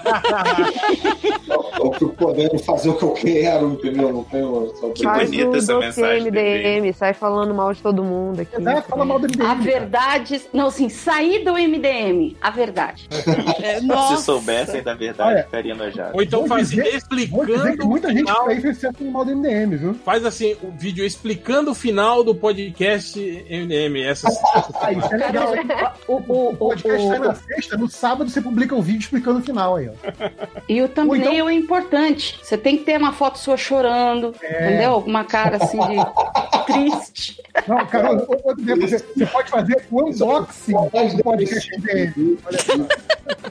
eu, 1.48 1.64
eu 1.86 1.92
fico 1.92 2.12
podendo 2.14 2.58
fazer 2.58 2.88
o 2.90 2.94
que 2.94 3.02
eu 3.04 3.12
quero, 3.12 3.70
entendeu? 3.72 4.12
Não 4.12 4.24
tenho. 4.24 4.72
Só 4.80 4.88
Que 4.90 5.06
bonita 5.06 5.58
essa 5.58 5.78
mensagem, 5.78 6.22
MDM, 6.30 6.92
sai 6.92 7.14
falando 7.14 7.54
mal 7.54 7.72
de 7.72 7.80
todo 7.82 8.02
mundo 8.02 8.40
aqui. 8.40 8.56
Exato, 8.56 8.88
fala 8.88 9.04
mal 9.04 9.18
do 9.18 9.26
MDM. 9.28 9.46
A 9.46 9.54
verdade. 9.54 10.40
Não, 10.52 10.68
assim, 10.68 10.88
sair 10.88 11.44
do 11.44 11.52
MDM. 11.52 12.36
A 12.40 12.50
verdade. 12.50 13.08
É, 13.60 13.80
Se 13.80 14.22
soubessem 14.22 14.82
da 14.82 14.94
verdade, 14.94 15.34
Olha. 15.34 15.42
ficaria 15.44 15.72
enojado. 15.72 16.12
Ou 16.14 16.22
então 16.22 16.46
faz 16.46 16.70
dizer- 16.70 16.94
explicando. 16.94 17.86
muita 17.86 18.08
o 18.08 18.10
gente 18.12 18.20
final- 18.20 18.46
fez 18.46 18.78
certo 18.78 19.02
no 19.04 19.10
mal 19.10 19.24
do 19.24 19.32
MDM, 19.32 19.76
viu? 19.76 19.94
Faz 19.94 20.24
assim, 20.24 20.56
um 20.62 20.70
vídeo 20.70 21.04
explicando 21.04 21.72
o 21.72 21.74
final 21.74 22.22
do 22.22 22.34
podcast 22.34 23.18
MDM. 23.50 24.02
Essas, 24.04 24.36
Ah, 24.80 24.92
isso 24.92 25.12
é 25.14 25.16
legal? 25.26 25.94
O, 26.06 26.14
o, 26.14 26.48
O 26.50 26.56
podcast 26.56 27.04
o- 27.04 27.08
sai 27.08 27.18
na 27.18 27.34
sexta, 27.34 27.76
no 27.76 27.88
sábado 27.88 28.30
você 28.30 28.40
publica 28.40 28.74
um 28.74 28.80
vídeo 28.80 29.00
explicando 29.00 29.40
o 29.40 29.42
final 29.42 29.76
aí, 29.76 29.88
ó. 29.88 29.92
E 30.68 30.80
o 30.80 30.88
thumbnail 30.88 31.32
então- 31.32 31.48
é 31.48 31.54
importante. 31.54 32.38
Você 32.42 32.56
tem 32.56 32.78
que 32.78 32.84
ter 32.84 32.96
uma 32.98 33.12
foto 33.12 33.38
sua 33.38 33.56
chorando, 33.56 34.34
entendeu? 34.42 34.92
Alguma 34.92 35.24
cara 35.24 35.56
assim 35.62 35.78
de 35.78 35.96
triste. 36.66 37.42
Não, 37.66 37.84
cara, 37.86 38.12
o- 38.12 38.18
o- 38.18 38.40
outro 38.44 38.60
exemplo, 38.62 38.88
você, 38.88 38.98
você 38.98 39.26
pode 39.26 39.50
fazer 39.50 39.76
o 39.76 39.80
unboxing 40.40 41.16
do 41.16 41.22
podcast 41.22 41.68
MDM. 41.78 42.38
Olha 42.44 42.58
só. 42.58 42.72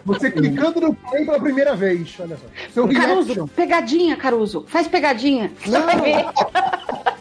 Você 0.06 0.32
clicando 0.32 0.82
no 0.82 0.94
play 0.94 1.26
pela 1.26 1.40
primeira 1.40 1.76
vez, 1.76 2.16
olha 2.20 2.38
só. 2.38 2.46
Seu 2.74 2.88
Caruso, 2.88 3.28
reaction. 3.28 3.48
pegadinha, 3.48 4.16
Caruso. 4.16 4.66
Faz 4.68 4.88
pegadinha. 4.88 5.52
Você 5.64 5.78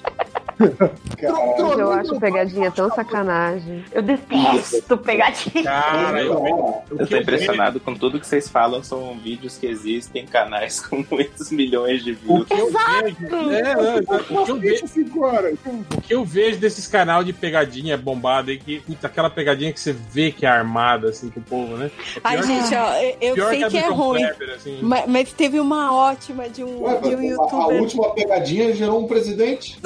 Eu 1.18 1.92
acho 1.92 2.18
pegadinha 2.18 2.70
tão 2.70 2.90
sacanagem. 2.90 3.84
Eu 3.92 4.02
detesto 4.02 4.96
pegadinha. 4.98 5.62
cara, 5.64 6.22
eu, 6.22 6.82
Eu 6.90 7.06
tô 7.06 7.16
impressionado 7.16 7.80
com 7.80 7.94
tudo 7.94 8.18
que 8.18 8.26
vocês 8.26 8.48
falam. 8.48 8.82
São 8.82 9.16
vídeos 9.18 9.56
que 9.58 9.66
existem 9.66 10.22
em 10.24 10.26
canais 10.26 10.80
com 10.86 11.04
muitos 11.10 11.50
milhões 11.50 12.02
de 12.02 12.12
views. 12.12 12.46
eu 12.50 12.66
vejo, 12.72 13.52
é, 13.52 13.74
não, 13.74 13.96
o 14.42 14.44
que 14.44 14.50
eu 14.50 14.56
vejo, 14.58 14.86
horas. 15.22 15.58
o 15.66 16.00
que 16.00 16.14
eu 16.14 16.24
vejo 16.24 16.58
desses 16.58 16.86
canal 16.86 17.22
de 17.22 17.32
pegadinha 17.32 17.96
bombada 17.96 18.50
aí, 18.50 18.58
que 18.58 18.80
puta, 18.80 19.06
aquela 19.06 19.28
pegadinha 19.30 19.72
que 19.72 19.80
você 19.80 19.92
vê 19.92 20.30
que 20.32 20.46
é 20.46 20.48
armada, 20.48 21.08
assim, 21.10 21.28
que 21.30 21.38
o 21.38 21.42
povo, 21.42 21.76
né? 21.76 21.90
É 22.16 22.20
Ai, 22.24 22.42
gente, 22.42 22.74
ó, 22.74 22.92
eu- 23.20 23.48
sei 23.48 23.64
a 23.64 23.68
que 23.68 23.78
é 23.78 23.88
ruim. 23.88 24.20
Kleber, 24.26 24.54
assim. 24.56 24.78
Mas, 24.82 25.06
mas 25.06 25.32
teve 25.32 25.60
uma 25.60 25.92
ótima 25.94 26.48
de 26.48 26.62
um, 26.64 26.82
Ué, 26.82 27.00
de 27.00 27.08
um 27.08 27.18
a, 27.18 27.20
a 27.20 27.24
youtuber. 27.24 27.80
última 27.82 28.14
pegadinha 28.14 28.74
gerou 28.74 29.04
um 29.04 29.06
presidente. 29.06 29.78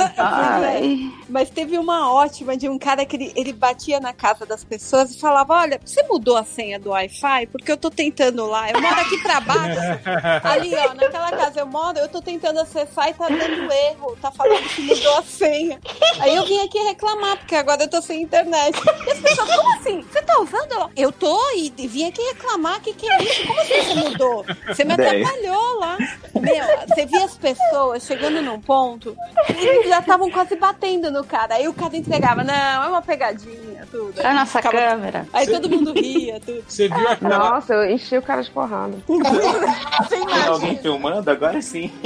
Ai. 0.67 1.13
Mas 1.29 1.51
teve 1.51 1.79
uma 1.79 2.13
ótima 2.13 2.57
de 2.57 2.69
um 2.69 2.79
cara 2.79 3.05
que 3.05 3.17
ele, 3.17 3.33
ele 3.37 3.53
batia 3.53 4.01
na 4.01 4.13
casa 4.13 4.45
das 4.45 4.65
pessoas 4.65 5.15
e 5.15 5.21
falava: 5.21 5.55
Olha, 5.55 5.81
você 5.85 6.03
mudou 6.05 6.37
a 6.37 6.45
senha 6.45 6.79
do 6.79 6.91
Wi-Fi? 6.91 7.47
Porque 7.47 7.71
eu 7.71 7.77
tô 7.77 7.91
tentando 7.91 8.47
lá. 8.47 8.71
Eu 8.71 8.81
moro 8.81 9.01
aqui 9.01 9.19
pra 9.23 9.41
baixo. 9.41 9.81
Ali, 10.45 10.75
ó, 10.75 10.95
naquela 10.95 11.31
casa 11.31 11.61
eu 11.61 11.67
moro, 11.67 11.99
eu 11.99 12.09
tô 12.09 12.21
tentando 12.21 12.61
acessar 12.61 13.09
e 13.09 13.15
tá 13.15 13.29
dando 13.29 13.73
erro. 13.73 14.17
Tá 14.21 14.31
falando 14.31 14.69
que 14.69 14.83
mudou 14.83 15.19
a 15.19 15.23
senha. 15.23 15.79
Aí 16.19 16.35
eu 16.35 16.45
vim 16.45 16.59
aqui 16.61 16.79
reclamar, 16.79 17.39
porque 17.39 17.55
agora 17.55 17.83
eu 17.83 17.89
tô 17.89 18.03
sem 18.03 18.23
internet. 18.23 18.79
E 19.07 19.11
as 19.11 19.19
pessoas, 19.19 19.55
como 19.55 19.75
assim? 19.77 20.03
Você 20.03 20.23
tá 20.23 20.41
usando? 20.41 20.91
Eu 20.97 21.13
tô 21.13 21.39
e 21.57 21.71
vim 21.87 22.09
aqui 22.09 22.23
reclamar. 22.23 22.81
Que 22.81 22.93
que 22.93 23.11
é 23.11 23.23
isso? 23.23 23.47
Como 23.47 23.61
assim 23.61 23.83
você 23.83 23.95
mudou? 23.95 24.45
Você 24.67 24.85
me 24.85 24.93
atrapalhou 24.95 25.79
lá. 25.79 25.97
Meu, 26.35 26.89
você 26.89 27.07
via 27.07 27.25
as 27.25 27.37
pessoas 27.37 28.05
chegando 28.05 28.41
num 28.43 28.61
ponto, 28.61 29.17
eles 29.49 29.89
já 29.89 30.01
estavam 30.01 30.31
quase 30.31 30.50
batendo 30.57 31.11
no 31.11 31.25
cara. 31.25 31.55
Aí 31.55 31.67
o 31.69 31.73
cara 31.73 31.97
entregava, 31.97 32.43
não, 32.45 32.55
é 32.55 32.87
uma 32.89 33.03
pegadinha, 33.03 33.87
tudo. 33.91 34.21
É 34.21 34.27
a 34.27 34.35
nossa 34.35 34.59
Ficava- 34.61 34.77
câmera. 34.77 35.27
Aí 35.33 35.47
todo 35.47 35.69
mundo 35.69 35.93
ria, 35.93 36.41
tudo. 36.41 36.63
Você 36.67 36.89
viu 36.89 37.09
aquela. 37.09 37.39
Nossa, 37.39 37.75
eu 37.75 37.91
enchi 37.91 38.17
o 38.17 38.23
cara 38.23 38.43
de 38.43 38.51
porrada. 38.51 38.97
Você 39.09 40.17
Tem 40.25 40.45
alguém 40.47 40.79
filmando? 40.79 41.31
Agora 41.31 41.61
sim. 41.63 41.91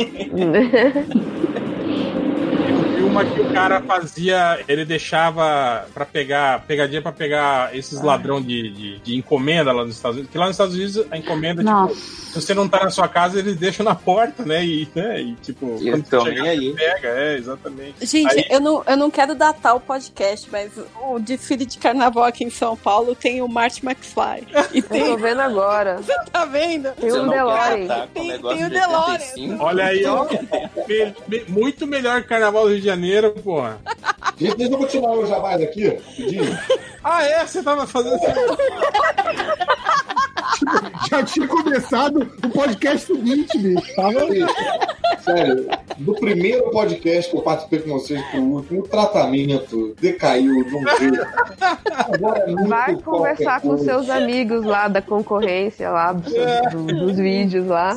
uma 3.15 3.25
que 3.25 3.41
o 3.41 3.53
cara 3.53 3.81
fazia. 3.83 4.61
Ele 4.67 4.85
deixava 4.85 5.87
pra 5.95 6.05
pegar. 6.05 6.65
Pegadinha 6.67 7.01
pra 7.01 7.13
pegar 7.13 7.75
esses 7.77 8.01
ladrão 8.03 8.41
de, 8.43 8.71
de, 8.71 8.99
de 8.99 9.17
encomenda 9.17 9.73
lá 9.73 9.85
nos 9.85 9.97
Estados 9.97 10.17
Unidos. 10.17 10.33
Que 10.33 10.39
lá 10.39 10.47
nos 10.47 10.55
Estados 10.55 10.75
Unidos 10.75 11.07
a 11.11 11.17
encomenda, 11.17 11.63
Nossa. 11.63 11.95
tipo, 11.95 12.07
se 12.07 12.41
você 12.43 12.55
não 12.55 12.69
tá 12.69 12.83
na 12.85 12.91
sua 12.91 13.07
casa, 13.07 13.39
eles 13.39 13.57
deixam 13.57 13.85
na 13.85 13.95
porta, 13.95 14.45
né? 14.45 14.65
E, 14.65 14.89
né? 14.95 15.21
e 15.21 15.35
tipo, 15.37 15.77
E 15.81 15.91
quando 15.91 15.99
então, 16.07 16.21
você 16.25 16.31
chegar, 16.31 16.45
aí? 16.49 16.71
você 16.73 16.77
pega, 16.77 17.09
é, 17.09 17.37
exatamente. 17.37 18.07
Gente, 18.07 18.37
Aí- 18.39 18.47
eu, 18.51 18.61
não, 18.61 18.83
eu 18.87 18.97
não 18.97 19.11
quero 19.11 19.35
datar 19.35 19.77
o 19.77 19.81
podcast, 19.81 20.49
mas 20.51 20.73
o 21.03 21.19
desfile 21.21 21.65
de 21.65 21.79
carnaval 21.79 22.25
aqui 22.25 22.43
em 22.45 22.51
São 22.51 22.77
Paulo 22.77 23.15
tem 23.15 23.41
o 23.43 23.49
Marty 23.49 23.85
McFly. 23.85 24.47
E 24.75 24.79
Eu 24.79 24.83
tô 24.83 24.89
tem, 24.89 25.17
vendo 25.17 25.41
agora. 25.41 26.01
tá 26.33 26.45
vendo? 26.47 26.91
Tem 26.95 27.11
Você 27.11 27.21
um 27.21 27.29
quer 27.29 27.37
DeLorean. 27.37 28.07
Tem- 28.13 28.33
o 28.35 28.39
tem 28.49 28.65
o 28.65 28.69
de 28.69 28.75
DeLorean. 28.75 29.13
85? 29.13 29.63
Olha 29.65 29.85
aí, 29.85 30.05
ó. 30.05 30.27
Muito 31.49 31.87
melhor 31.87 32.23
que 32.23 32.29
Carnaval 32.29 32.65
do 32.65 32.71
Rio 32.71 32.81
de 32.81 32.87
Janeiro, 32.87 33.04
porra. 33.31 33.81
Gente, 34.37 34.57
deixa 34.57 34.73
eu 34.73 34.79
continuar 34.79 35.17
meu 35.17 35.27
jabás 35.27 35.63
aqui, 35.63 35.89
rapidinho. 35.89 36.59
Ah, 37.03 37.23
é? 37.25 37.47
Você 37.47 37.63
tava 37.63 37.87
fazendo 37.87 38.19
Já 41.11 41.23
tinha 41.23 41.47
começado 41.49 42.29
o 42.45 42.49
podcast 42.49 43.07
seguinte, 43.07 43.59
bicho. 43.59 43.95
Tava 43.97 44.21
Sério, 45.23 45.67
do 45.99 46.15
primeiro 46.15 46.71
podcast 46.71 47.31
que 47.31 47.37
eu 47.37 47.43
participei 47.43 47.79
com 47.81 47.91
vocês 47.99 48.21
pro 48.31 48.41
último, 48.43 48.81
o 48.81 48.89
tratamento 48.89 49.95
decaiu 50.01 50.63
de 50.65 50.75
um 50.77 50.85
jeito. 50.99 51.27
Agora 52.13 52.41
é 52.41 52.47
muito 52.51 52.69
Vai 52.69 52.97
conversar 52.97 53.61
com 53.63 53.69
coisa. 53.69 53.85
seus 53.85 54.11
amigos 54.11 54.65
lá 54.65 54.87
da 54.89 55.01
concorrência, 55.01 55.89
lá 55.91 56.13
do- 56.13 56.31
do- 56.71 57.07
dos 57.07 57.17
vídeos 57.17 57.67
lá. 57.67 57.95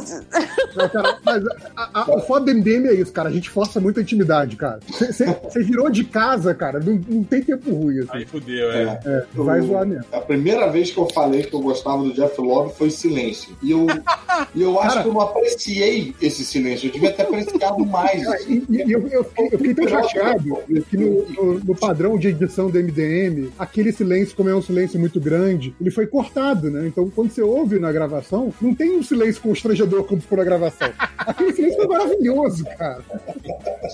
Não, 0.76 0.88
cara, 0.90 1.18
mas 1.26 1.44
a- 1.76 1.90
a- 2.02 2.16
o 2.16 2.20
foda 2.22 2.46
do 2.46 2.52
MDM 2.52 2.88
é 2.88 2.94
isso, 2.94 3.12
cara. 3.12 3.28
A 3.30 3.32
gente 3.32 3.50
força 3.50 3.80
muito 3.82 4.00
a 4.00 4.04
intimidade, 4.04 4.56
cara. 4.56 4.80
Você 4.88 5.64
virou 5.64 5.90
de 5.90 6.04
casa, 6.06 6.54
cara. 6.54 6.80
Não, 6.80 7.02
não 7.10 7.24
tem 7.24 7.42
tempo 7.42 7.72
ruim, 7.74 8.00
assim. 8.00 8.10
Aí 8.14 8.26
fudeu, 8.26 8.72
é. 8.72 9.00
É, 9.06 9.24
vai 9.34 9.60
zoar 9.62 9.86
mesmo. 9.86 10.06
A 10.14 10.22
primeira 10.22 10.68
vez 10.70 10.92
que 10.92 10.98
eu 10.98 11.08
falei 11.14 11.44
que 11.44 11.54
eu 11.54 11.60
gostava 11.62 12.04
do 12.04 12.14
Jeff 12.14 12.40
Lobby 12.48 12.74
foi 12.78 12.90
silêncio. 12.90 13.56
E 13.62 13.72
eu, 13.72 13.86
e 14.56 14.62
eu 14.62 14.80
acho 14.80 14.90
Cara- 14.90 15.02
que 15.04 15.10
eu 15.10 15.14
não 15.14 15.22
apreciei 15.22 16.16
esse 16.22 16.44
silêncio. 16.46 16.88
Eu 16.88 16.94
devia 16.94 17.12
ter 17.12 17.24
apreciado 17.24 17.86
mais. 17.86 18.24
Cara, 18.24 18.42
e, 18.44 18.64
e 18.70 18.92
eu, 18.92 19.08
eu 19.08 19.24
fiquei, 19.24 19.46
eu 19.52 19.58
fiquei 19.58 19.74
tão 19.74 19.88
chateado 19.88 20.58
que 20.90 20.98
no, 20.98 21.26
no- 21.30 21.60
no 21.60 21.76
padrão 21.76 22.18
de 22.18 22.28
edição 22.30 22.70
do 22.70 22.78
MDM, 22.80 23.50
aquele 23.58 23.92
silêncio, 23.92 24.36
como 24.36 24.50
é 24.50 24.56
um 24.56 24.62
silêncio 24.62 25.00
muito 25.00 25.20
grande, 25.20 25.76
ele 25.80 25.92
foi 25.92 26.08
cortado, 26.08 26.70
né? 26.72 26.88
Então, 26.88 27.10
quando 27.10 27.32
você 27.32 27.42
ouve 27.42 27.80
na 27.80 27.92
gravação, 27.92 28.54
não 28.62 28.74
tem 28.74 28.98
um 28.98 29.04
silêncio 29.04 29.42
constrangedor 29.42 30.04
como 30.04 30.22
ficou 30.22 30.38
na 30.38 30.44
gravação. 30.44 30.90
Aquele 31.18 31.54
silêncio 31.54 31.78
foi 31.78 31.88
maravilhoso, 31.88 32.64
cara. 32.78 33.02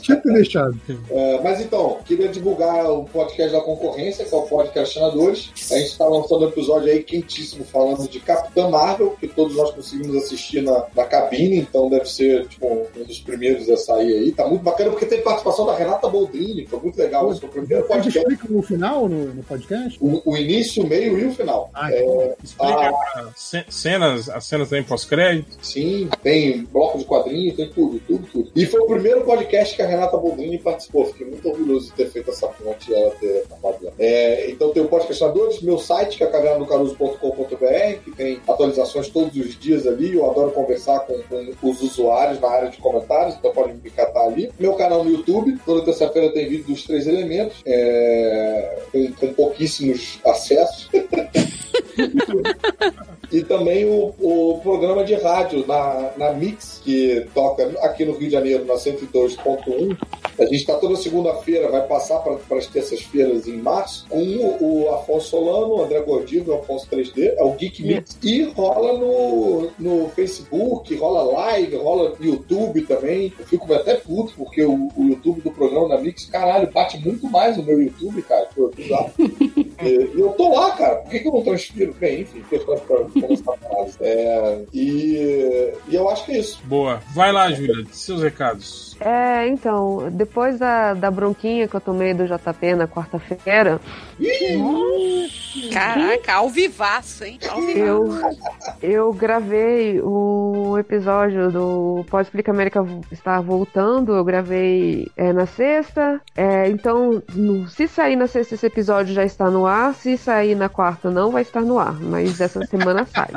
Tinha 0.01 0.17
que 0.17 0.23
ter 0.23 0.33
deixado. 0.33 0.79
É, 1.09 1.41
mas 1.43 1.61
então, 1.61 1.97
queria 2.05 2.27
divulgar 2.27 2.89
o 2.89 3.05
podcast 3.05 3.51
da 3.53 3.61
concorrência, 3.61 4.25
que 4.25 4.33
é 4.33 4.37
o 4.37 4.41
podcast 4.43 4.93
Senadores. 4.93 5.51
A 5.71 5.75
gente 5.77 5.87
está 5.91 6.05
lançando 6.07 6.45
um 6.45 6.49
episódio 6.49 6.91
aí 6.91 7.03
quentíssimo 7.03 7.63
falando 7.65 8.07
de 8.07 8.19
Capitã 8.19 8.69
Marvel, 8.69 9.15
que 9.19 9.27
todos 9.27 9.55
nós 9.55 9.71
conseguimos 9.71 10.15
assistir 10.15 10.61
na, 10.61 10.85
na 10.95 11.05
cabine, 11.05 11.57
então 11.59 11.89
deve 11.89 12.05
ser 12.09 12.47
tipo, 12.47 12.67
um 12.95 13.03
dos 13.03 13.19
primeiros 13.19 13.69
a 13.69 13.77
sair 13.77 14.13
aí. 14.13 14.31
Tá 14.31 14.47
muito 14.47 14.61
bacana, 14.63 14.89
porque 14.91 15.05
teve 15.05 15.21
participação 15.21 15.65
da 15.65 15.75
Renata 15.75 16.07
Boldrini, 16.07 16.65
foi 16.67 16.79
muito 16.79 16.97
legal. 16.97 17.31
Esse 17.31 17.39
foi 17.41 17.49
o 17.49 17.51
primeiro 17.51 17.83
podcast. 17.85 18.17
explicam 18.19 18.57
o 18.57 18.61
final 18.61 19.07
no, 19.09 19.33
no 19.33 19.43
podcast? 19.43 19.97
O, 20.01 20.21
o 20.25 20.37
início, 20.37 20.83
o 20.83 20.87
meio 20.87 21.17
e 21.19 21.25
o 21.25 21.31
final. 21.33 21.69
Ah, 21.73 21.91
É, 21.91 22.35
Explica 22.43 22.89
a 22.89 23.31
ce- 23.35 23.65
cenas, 23.69 24.29
as 24.29 24.45
cenas 24.45 24.71
aí 24.73 24.83
pós-crédito. 24.83 25.57
Sim, 25.61 26.09
tem 26.21 26.63
bloco 26.65 26.97
de 26.97 27.05
quadrinhos, 27.05 27.55
tem 27.55 27.69
tudo, 27.69 27.99
tudo, 28.07 28.27
tudo. 28.31 28.51
E 28.55 28.65
foi 28.65 28.79
o 28.81 28.87
primeiro 28.87 29.21
podcast 29.21 29.72
que 29.75 29.81
a 29.81 29.87
Renata 29.87 30.17
Boldrini 30.17 30.57
participou. 30.57 31.05
Fiquei 31.05 31.27
muito 31.27 31.47
orgulhoso 31.47 31.89
de 31.89 31.93
ter 31.93 32.09
feito 32.09 32.31
essa 32.31 32.47
ponte 32.47 32.91
e 32.91 32.95
ela 32.95 33.11
ter 33.11 33.45
acabado. 33.45 33.93
É, 33.97 34.49
então 34.49 34.71
tem 34.71 34.83
o 34.83 34.87
Podcastinadores, 34.87 35.61
meu 35.61 35.77
site, 35.77 36.17
que 36.17 36.23
é 36.23 36.27
cavernadocaruso.com.br, 36.27 37.99
que 38.03 38.11
tem 38.11 38.39
atualizações 38.47 39.09
todos 39.09 39.35
os 39.35 39.59
dias 39.59 39.87
ali. 39.87 40.15
Eu 40.15 40.29
adoro 40.29 40.51
conversar 40.51 40.99
com, 41.01 41.19
com 41.59 41.69
os 41.69 41.81
usuários 41.81 42.39
na 42.39 42.49
área 42.49 42.69
de 42.69 42.77
comentários, 42.77 43.35
então 43.35 43.51
podem 43.51 43.75
me 43.75 43.89
catar 43.89 44.25
ali. 44.25 44.51
Meu 44.59 44.73
canal 44.73 45.03
no 45.03 45.11
YouTube, 45.11 45.57
toda 45.65 45.85
terça-feira 45.85 46.31
tem 46.31 46.47
vídeo 46.47 46.65
dos 46.65 46.83
três 46.83 47.07
elementos, 47.07 47.61
é, 47.65 48.79
com, 48.91 49.11
com 49.13 49.33
pouquíssimos 49.33 50.19
acessos. 50.25 50.89
e 53.33 53.43
também 53.43 53.83
o, 53.83 54.13
o 54.19 54.59
programa 54.61 55.03
de 55.03 55.15
rádio 55.15 55.65
na, 55.67 56.11
na 56.15 56.33
Mix, 56.33 56.79
que 56.83 57.25
toca 57.33 57.63
aqui 57.81 58.05
no 58.05 58.11
Rio 58.11 58.27
de 58.27 58.33
Janeiro, 58.33 58.63
na 58.63 58.75
102.1. 58.75 59.97
A 60.37 60.43
gente 60.45 60.55
está 60.55 60.75
toda 60.75 60.95
segunda-feira, 60.95 61.69
vai 61.69 61.85
passar 61.87 62.19
para 62.19 62.57
as 62.57 62.67
terças-feiras 62.67 63.47
em 63.47 63.57
março, 63.57 64.05
com 64.07 64.19
o 64.61 64.89
Afonso 64.93 65.29
Solano, 65.29 65.75
o 65.75 65.83
André 65.83 66.01
Gordilho, 66.01 66.53
o 66.53 66.55
Afonso 66.55 66.87
3D, 66.91 67.33
é 67.35 67.43
o 67.43 67.51
Geek 67.53 67.83
Mix, 67.83 68.17
e 68.21 68.43
rola 68.43 68.97
no, 68.97 69.69
no 69.79 70.09
Facebook, 70.09 70.95
rola 70.95 71.23
live, 71.23 71.75
rola 71.77 72.15
no 72.19 72.25
YouTube 72.25 72.81
também. 72.81 73.33
Eu 73.37 73.45
fico 73.45 73.71
até 73.73 73.95
puto, 73.95 74.33
porque 74.35 74.63
o, 74.63 74.89
o 74.95 75.05
YouTube 75.05 75.41
do 75.41 75.51
programa 75.51 75.89
da 75.89 75.97
Mix, 75.99 76.25
caralho, 76.25 76.71
bate 76.71 76.97
muito 76.99 77.27
mais 77.27 77.57
no 77.57 77.63
meu 77.63 77.81
YouTube, 77.81 78.21
cara, 78.23 78.47
que 78.47 78.59
o 78.59 78.65
YouTube 78.65 78.83
e, 79.81 80.17
e 80.17 80.19
eu 80.19 80.29
tô 80.29 80.53
lá, 80.53 80.71
cara, 80.71 80.95
por 80.97 81.09
que, 81.09 81.19
que 81.19 81.27
eu 81.27 81.31
não 81.31 81.43
transfiro? 81.43 81.93
Bem, 81.99 82.21
enfim, 82.21 82.43
questões 82.49 82.79
pra 82.81 82.97
é, 83.99 84.61
e, 84.73 85.73
e 85.87 85.95
eu 85.95 86.09
acho 86.09 86.25
que 86.25 86.31
é 86.31 86.39
isso. 86.39 86.61
Boa. 86.65 87.01
Vai 87.13 87.31
lá, 87.31 87.51
Júlia, 87.51 87.85
seus 87.91 88.21
recados. 88.21 88.92
É, 89.03 89.47
então, 89.47 90.09
depois 90.11 90.57
da, 90.57 90.93
da 90.93 91.11
bronquinha 91.11 91.67
que 91.67 91.75
eu 91.75 91.81
tomei 91.81 92.13
do 92.13 92.25
JP 92.25 92.75
na 92.75 92.87
quarta-feira. 92.87 93.81
Caraca, 95.73 96.33
ao 96.35 96.49
vivaço, 96.49 97.25
hein? 97.25 97.37
Ao 97.49 97.59
vivaço. 97.61 98.39
Eu, 98.81 98.99
eu 99.07 99.13
gravei 99.13 99.99
o 100.01 100.77
episódio 100.77 101.51
do 101.51 102.05
Pode 102.09 102.27
Explica 102.27 102.51
América 102.51 102.85
estar 103.11 103.41
voltando. 103.41 104.15
Eu 104.15 104.23
gravei 104.23 105.11
é, 105.17 105.33
na 105.33 105.45
sexta. 105.45 106.21
É, 106.35 106.69
então, 106.69 107.21
no, 107.33 107.67
se 107.67 107.89
sair 107.89 108.15
na 108.15 108.27
sexta 108.27 108.55
esse 108.55 108.65
episódio 108.65 109.13
já 109.13 109.25
está 109.25 109.49
no 109.49 109.65
ar. 109.65 109.93
Se 109.95 110.17
sair 110.17 110.55
na 110.55 110.69
quarta, 110.69 111.11
não 111.11 111.29
vai 111.29 111.41
estar 111.41 111.61
no 111.61 111.77
ar. 111.77 111.99
Mas 111.99 112.39
essa 112.39 112.65
semana 112.65 113.05
sai. 113.13 113.29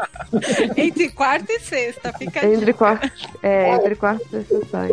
Entre 0.76 1.08
quarta 1.08 1.52
e 1.52 1.58
sexta, 1.58 2.12
fica 2.12 2.46
Entre 2.46 2.72
quarta, 2.72 3.10
é, 3.42 3.74
entre 3.74 3.96
quarta 3.96 4.22
e 4.24 4.28
sexta 4.28 4.60
sai. 4.70 4.90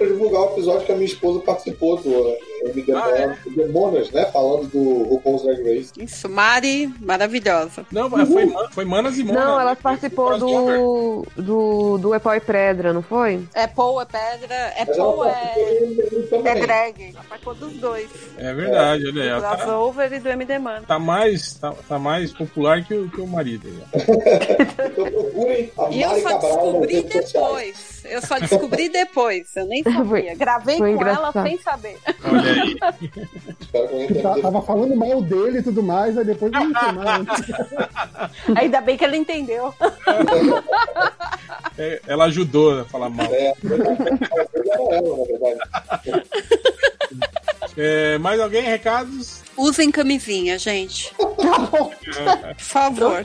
Para 0.00 0.08
divulgar 0.08 0.40
o 0.40 0.52
episódio 0.52 0.86
que 0.86 0.92
a 0.92 0.94
minha 0.94 1.04
esposa 1.04 1.40
participou 1.40 1.98
do 1.98 2.26
MD 2.64 2.92
Ah, 2.92 3.10
é? 3.10 3.36
Demonas, 3.50 4.10
né? 4.10 4.26
Falando 4.26 4.66
do 4.68 5.02
RuPaul's 5.04 5.42
Drag 5.42 5.62
Race. 5.62 5.92
Isso, 5.98 6.28
Mari, 6.28 6.92
maravilhosa. 7.00 7.84
Não, 7.90 8.08
mas 8.08 8.28
foi, 8.28 8.52
foi 8.72 8.84
Manas 8.84 9.16
e 9.18 9.24
Monas. 9.24 9.42
Não, 9.44 9.60
ela 9.60 9.70
né? 9.70 9.78
participou 9.82 10.38
do, 10.38 11.26
do, 11.36 11.98
do 11.98 12.14
Epó 12.14 12.34
e 12.34 12.40
Pedra, 12.40 12.92
não 12.92 13.02
foi? 13.02 13.42
É 13.54 13.66
Paul, 13.66 14.00
é 14.00 14.04
pedra, 14.04 14.54
é 14.54 14.84
ela 14.86 14.96
Paul, 14.96 15.24
é, 15.24 15.54
é 15.54 16.26
também. 16.30 16.60
drag. 16.62 17.02
Ela 17.14 17.24
participou 17.28 17.54
dos 17.54 17.72
dois. 17.74 18.08
É 18.36 18.52
verdade, 18.54 19.06
olha 19.08 19.22
aí. 19.22 19.28
Do 19.28 19.34
Ela 19.34 19.40
tá, 19.40 19.56
crossover 19.56 20.12
e 20.12 20.18
do 20.18 20.28
MD 20.28 20.58
Man. 20.58 20.82
tá 20.86 20.98
mais, 20.98 21.54
tá, 21.54 21.72
tá 21.88 21.98
mais 21.98 22.32
popular 22.32 22.84
que 22.84 22.94
o, 22.94 23.10
que 23.10 23.20
o 23.20 23.26
marido. 23.26 23.68
né? 23.68 23.84
Então 24.86 25.10
procurem 25.10 25.72
a 25.78 25.88
E 25.90 26.02
eu 26.02 26.08
Mari 26.08 26.22
só 26.22 26.28
Cabral 26.30 26.60
descobri 26.62 27.02
depois. 27.02 28.02
Eu 28.04 28.22
só 28.22 28.38
descobri 28.38 28.88
depois. 28.88 29.56
Eu 29.56 29.66
nem 29.66 29.82
sabia. 29.84 30.34
Gravei 30.34 30.78
foi 30.78 30.94
com 30.94 31.02
ela 31.06 31.28
engraçado. 31.28 31.46
sem 31.46 31.58
saber. 31.58 31.98
Olha 32.24 32.49
aí. 32.50 32.76
Espero 33.60 33.88
que 34.06 34.14
tá- 34.22 34.38
tava 34.40 34.62
falando 34.62 34.94
mal 34.96 35.20
dele 35.22 35.58
e 35.58 35.62
tudo 35.62 35.82
mais, 35.82 36.16
aí 36.18 36.24
depois 36.24 36.50
não 36.52 36.70
mais. 36.70 37.26
Ainda 38.56 38.80
bem 38.80 38.96
que 38.96 39.04
ele 39.04 39.16
entendeu. 39.16 39.74
É, 41.78 42.00
ela 42.06 42.24
ajudou 42.24 42.80
a 42.80 42.84
falar 42.84 43.08
mal. 43.10 43.26
É, 43.30 43.52
ela, 44.90 45.16
na 45.16 45.24
verdade. 45.24 46.26
É, 47.76 48.18
mais 48.18 48.40
alguém? 48.40 48.62
Recados? 48.62 49.40
Usem 49.56 49.90
camisinha, 49.90 50.58
gente. 50.58 51.12
Por 51.16 52.54
favor. 52.56 53.22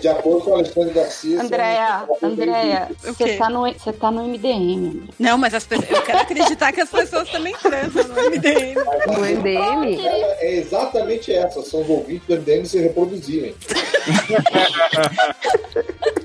De 0.00 0.08
acordo 0.08 0.40
com 0.44 0.50
o 0.50 0.54
Alexandre 0.54 0.92
Garcia. 0.92 1.42
Andréia, 1.42 2.08
Andréia, 2.22 2.88
O 3.04 3.12
você 3.12 3.36
tá, 3.36 3.48
no, 3.48 3.72
você 3.72 3.92
tá 3.92 4.10
no 4.10 4.24
MDM. 4.26 5.08
Não, 5.18 5.38
mas 5.38 5.54
as 5.54 5.64
pessoas, 5.64 5.90
eu 5.90 6.02
quero 6.02 6.18
acreditar 6.18 6.72
que 6.72 6.80
as 6.80 6.90
pessoas 6.90 7.28
também 7.30 7.54
transam 7.54 8.02
no 8.04 8.14
MDM. 8.14 8.74
No 9.06 9.20
MDM? 9.20 10.06
Ela 10.06 10.36
é 10.40 10.56
exatamente 10.56 11.32
essa, 11.32 11.62
são 11.62 11.82
os 11.82 11.88
ouvintes 11.88 12.26
do 12.26 12.34
MDM 12.36 12.64
se 12.64 12.80
reproduzirem. 12.80 13.54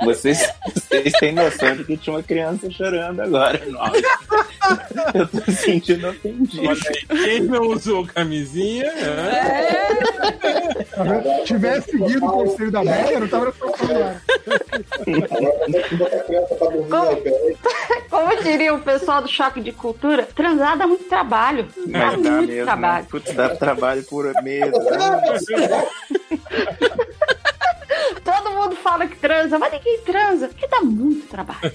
Vocês, 0.03 0.38
vocês 0.73 1.14
têm 1.14 1.34
noção 1.34 1.76
de 1.76 1.84
que 1.84 1.98
tinha 1.98 2.15
uma 2.15 2.22
criança 2.22 2.69
chorando 2.69 3.22
agora 3.22 3.60
no 3.65 3.80
áudio. 3.80 4.03
Eu 5.14 5.27
tô 5.27 5.52
sentindo 5.52 6.10
ofendido. 6.10 6.61
Não 7.56 7.69
usou 7.69 8.06
camisinha? 8.06 8.84
é. 8.84 9.86
Se 11.40 11.45
tivesse 11.45 11.91
seguido 11.91 12.26
o 12.26 12.32
conselho 12.32 12.69
da 12.69 12.84
Béia, 12.84 13.19
não 13.19 13.27
tava 13.30 13.52
falando 13.53 13.76
é 13.86 14.19
iPad? 17.14 17.57
Como 18.10 18.44
diria 18.44 18.73
o 18.73 18.82
pessoal 18.82 19.22
do 19.22 19.30
choque 19.30 19.61
de 19.61 19.72
cultura, 19.72 20.27
transar 20.36 20.77
dá 20.77 20.86
muito 20.86 21.06
trabalho. 21.06 21.69
Dá 21.88 21.99
Mas 22.07 22.22
dá 22.22 22.32
muito 22.32 22.49
mesmo. 22.49 22.65
trabalho. 22.65 23.03
Né? 23.03 23.10
Putz, 23.10 23.34
dá 23.34 23.56
trabalho 23.56 24.03
por 24.03 24.26
né? 24.26 24.60
Todo 28.23 28.52
mundo 28.52 28.76
fala 28.77 29.07
que 29.07 29.15
transa, 29.18 29.57
mas 29.57 29.72
ninguém 29.72 29.99
transa, 30.02 30.49
porque 30.49 30.68
dá 30.68 30.82
muito 30.82 31.26
trabalho. 31.27 31.72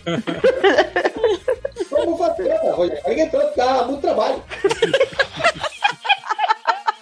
Vamos 1.91 2.19
fazer, 2.19 2.55
Rogério. 2.71 3.03
Ninguém 3.07 3.29
tanto, 3.31 3.57
dá 3.57 3.85
muito 3.85 4.01
trabalho. 4.01 4.43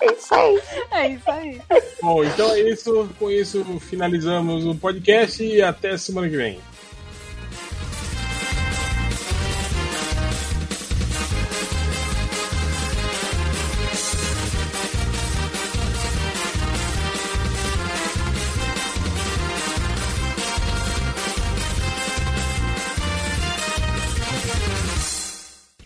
É 0.00 0.12
isso 0.12 0.34
aí. 0.34 0.62
É 0.92 1.08
isso 1.08 1.30
aí. 1.30 1.60
Bom, 2.00 2.24
então 2.24 2.50
é 2.52 2.60
isso. 2.60 3.08
Com 3.18 3.30
isso, 3.30 3.64
finalizamos 3.80 4.64
o 4.64 4.74
podcast 4.74 5.42
e 5.42 5.60
até 5.60 5.96
semana 5.96 6.28
que 6.28 6.36
vem. 6.36 6.60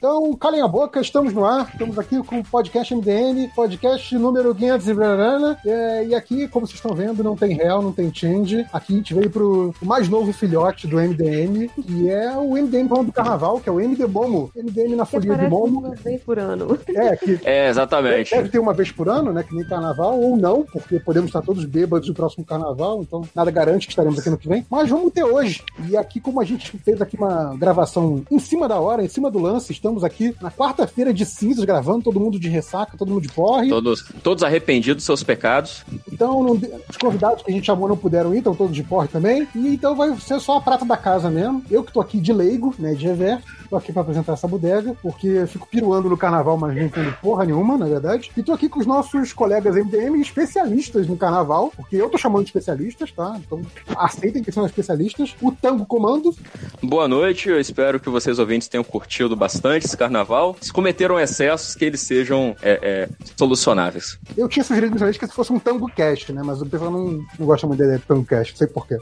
Então, 0.02 0.34
calem 0.34 0.60
a 0.60 0.66
boca, 0.66 1.00
estamos 1.00 1.32
no 1.32 1.44
ar, 1.44 1.70
estamos 1.70 1.96
aqui 1.96 2.20
com 2.24 2.40
o 2.40 2.44
podcast 2.44 2.92
MDN, 2.92 3.52
podcast 3.54 4.18
número 4.18 4.52
500 4.52 4.88
e 4.88 4.94
brarana. 4.94 5.58
É, 5.64 6.06
e 6.06 6.12
aqui, 6.12 6.48
como 6.48 6.66
vocês 6.66 6.76
estão 6.76 6.92
vendo, 6.92 7.22
não 7.22 7.36
tem 7.36 7.54
réu, 7.54 7.80
não 7.80 7.92
tem 7.92 8.12
change. 8.12 8.66
Aqui 8.72 8.94
a 8.94 8.96
gente 8.96 9.14
veio 9.14 9.30
pro 9.30 9.72
o 9.80 9.86
mais 9.86 10.08
novo 10.08 10.32
filhote 10.32 10.88
do 10.88 10.96
MDM, 10.96 11.68
que 11.68 12.10
é 12.10 12.36
o 12.36 12.50
MDM 12.50 12.88
do 12.88 13.12
carnaval, 13.12 13.60
que 13.60 13.68
é 13.68 13.72
o 13.72 13.80
MD 13.80 14.04
Momo. 14.08 14.50
MDM 14.56 14.96
na 14.96 15.04
folia 15.04 15.36
de 15.36 15.46
Momo. 15.46 15.78
uma 15.78 15.94
vez 15.94 16.20
por 16.20 16.36
ano. 16.36 16.76
É, 16.88 17.14
que 17.14 17.38
É, 17.46 17.68
exatamente. 17.68 18.34
Deve 18.34 18.48
ter 18.48 18.58
uma 18.58 18.74
vez 18.74 18.90
por 18.90 19.08
ano, 19.08 19.32
né? 19.32 19.44
Que 19.44 19.54
nem 19.54 19.64
carnaval, 19.64 20.20
ou 20.20 20.36
não, 20.36 20.64
porque 20.64 20.98
podemos 20.98 21.28
estar 21.28 21.42
todos 21.42 21.64
bêbados 21.64 22.08
no 22.08 22.14
próximo 22.14 22.44
carnaval, 22.44 23.02
então 23.02 23.22
nada 23.36 23.52
garante 23.52 23.86
que 23.86 23.92
estaremos 23.92 24.18
aqui 24.18 24.30
no 24.30 24.36
que 24.36 24.48
vem. 24.48 24.66
Mas 24.68 24.90
vamos 24.90 25.12
ter 25.12 25.22
hoje. 25.22 25.62
E 25.88 25.96
aqui, 25.96 26.20
como 26.20 26.40
a 26.40 26.44
gente 26.44 26.76
fez 26.78 27.00
aqui 27.00 27.16
uma 27.16 27.54
gravação 27.56 28.24
em 28.28 28.40
cima 28.40 28.66
da 28.66 28.80
hora, 28.80 29.04
em 29.04 29.08
cima 29.08 29.30
do 29.30 29.38
lance, 29.38 29.70
estamos 29.70 29.91
aqui 30.02 30.34
na 30.40 30.50
quarta-feira 30.50 31.12
de 31.12 31.26
cinzas 31.26 31.64
gravando, 31.64 32.04
todo 32.04 32.18
mundo 32.18 32.38
de 32.38 32.48
ressaca, 32.48 32.96
todo 32.96 33.10
mundo 33.10 33.22
de 33.22 33.28
porre. 33.28 33.68
Todos, 33.68 34.04
todos 34.22 34.42
arrependidos 34.42 34.96
dos 34.96 35.04
seus 35.04 35.22
pecados. 35.22 35.84
Então, 36.10 36.42
não 36.42 36.52
os 36.88 36.96
convidados 36.96 37.42
que 37.42 37.50
a 37.50 37.54
gente 37.54 37.66
chamou 37.66 37.88
não 37.88 37.96
puderam 37.96 38.34
ir, 38.34 38.38
estão 38.38 38.54
todos 38.54 38.74
de 38.74 38.82
porre 38.82 39.08
também. 39.08 39.46
E 39.54 39.68
então 39.68 39.94
vai 39.94 40.14
ser 40.16 40.40
só 40.40 40.56
a 40.56 40.60
prata 40.60 40.84
da 40.84 40.96
casa 40.96 41.30
mesmo. 41.30 41.62
Eu 41.70 41.84
que 41.84 41.92
tô 41.92 42.00
aqui 42.00 42.20
de 42.20 42.32
leigo, 42.32 42.74
né? 42.78 42.94
De 42.94 43.06
reverso. 43.06 43.44
Tô 43.68 43.76
aqui 43.76 43.92
pra 43.92 44.02
apresentar 44.02 44.34
essa 44.34 44.46
bodega, 44.46 44.94
porque 45.02 45.26
eu 45.26 45.48
fico 45.48 45.66
piruando 45.66 46.08
no 46.08 46.16
carnaval, 46.16 46.58
mas 46.58 46.76
não 46.76 46.82
entendo 46.82 47.16
porra 47.22 47.44
nenhuma, 47.44 47.78
na 47.78 47.86
verdade. 47.86 48.30
E 48.36 48.42
tô 48.42 48.52
aqui 48.52 48.68
com 48.68 48.80
os 48.80 48.86
nossos 48.86 49.32
colegas 49.32 49.74
MDM 49.74 50.20
especialistas 50.20 51.06
no 51.06 51.16
carnaval, 51.16 51.72
porque 51.74 51.96
eu 51.96 52.10
tô 52.10 52.18
chamando 52.18 52.44
de 52.44 52.50
especialistas, 52.50 53.10
tá? 53.10 53.40
Então 53.44 53.62
aceitem 53.96 54.42
que 54.42 54.52
são 54.52 54.66
especialistas. 54.66 55.34
O 55.40 55.50
Tango 55.50 55.86
Comando, 55.86 56.34
Boa 56.82 57.06
noite, 57.06 57.48
eu 57.48 57.60
espero 57.60 57.98
que 58.00 58.08
vocês 58.08 58.38
ouvintes 58.38 58.68
tenham 58.68 58.84
curtido 58.84 59.36
bastante 59.36 59.81
desse 59.82 59.96
carnaval, 59.96 60.56
se 60.60 60.72
cometeram 60.72 61.18
excessos, 61.18 61.74
que 61.74 61.84
eles 61.84 62.00
sejam 62.00 62.56
é, 62.62 62.78
é, 62.82 63.08
solucionáveis. 63.36 64.18
Eu 64.36 64.48
tinha 64.48 64.64
sugerido 64.64 64.92
inicialmente 64.92 65.18
que 65.18 65.26
fosse 65.28 65.52
um 65.52 65.58
tango 65.58 65.88
cast, 65.88 66.32
né? 66.32 66.42
Mas 66.44 66.60
o 66.62 66.66
pessoal 66.66 66.90
não, 66.90 67.24
não 67.38 67.46
gosta 67.46 67.66
muito 67.66 67.82
de 67.82 67.98
tango 68.00 68.24
cast, 68.24 68.52
não 68.52 68.58
sei 68.58 68.66
porquê. 68.66 68.96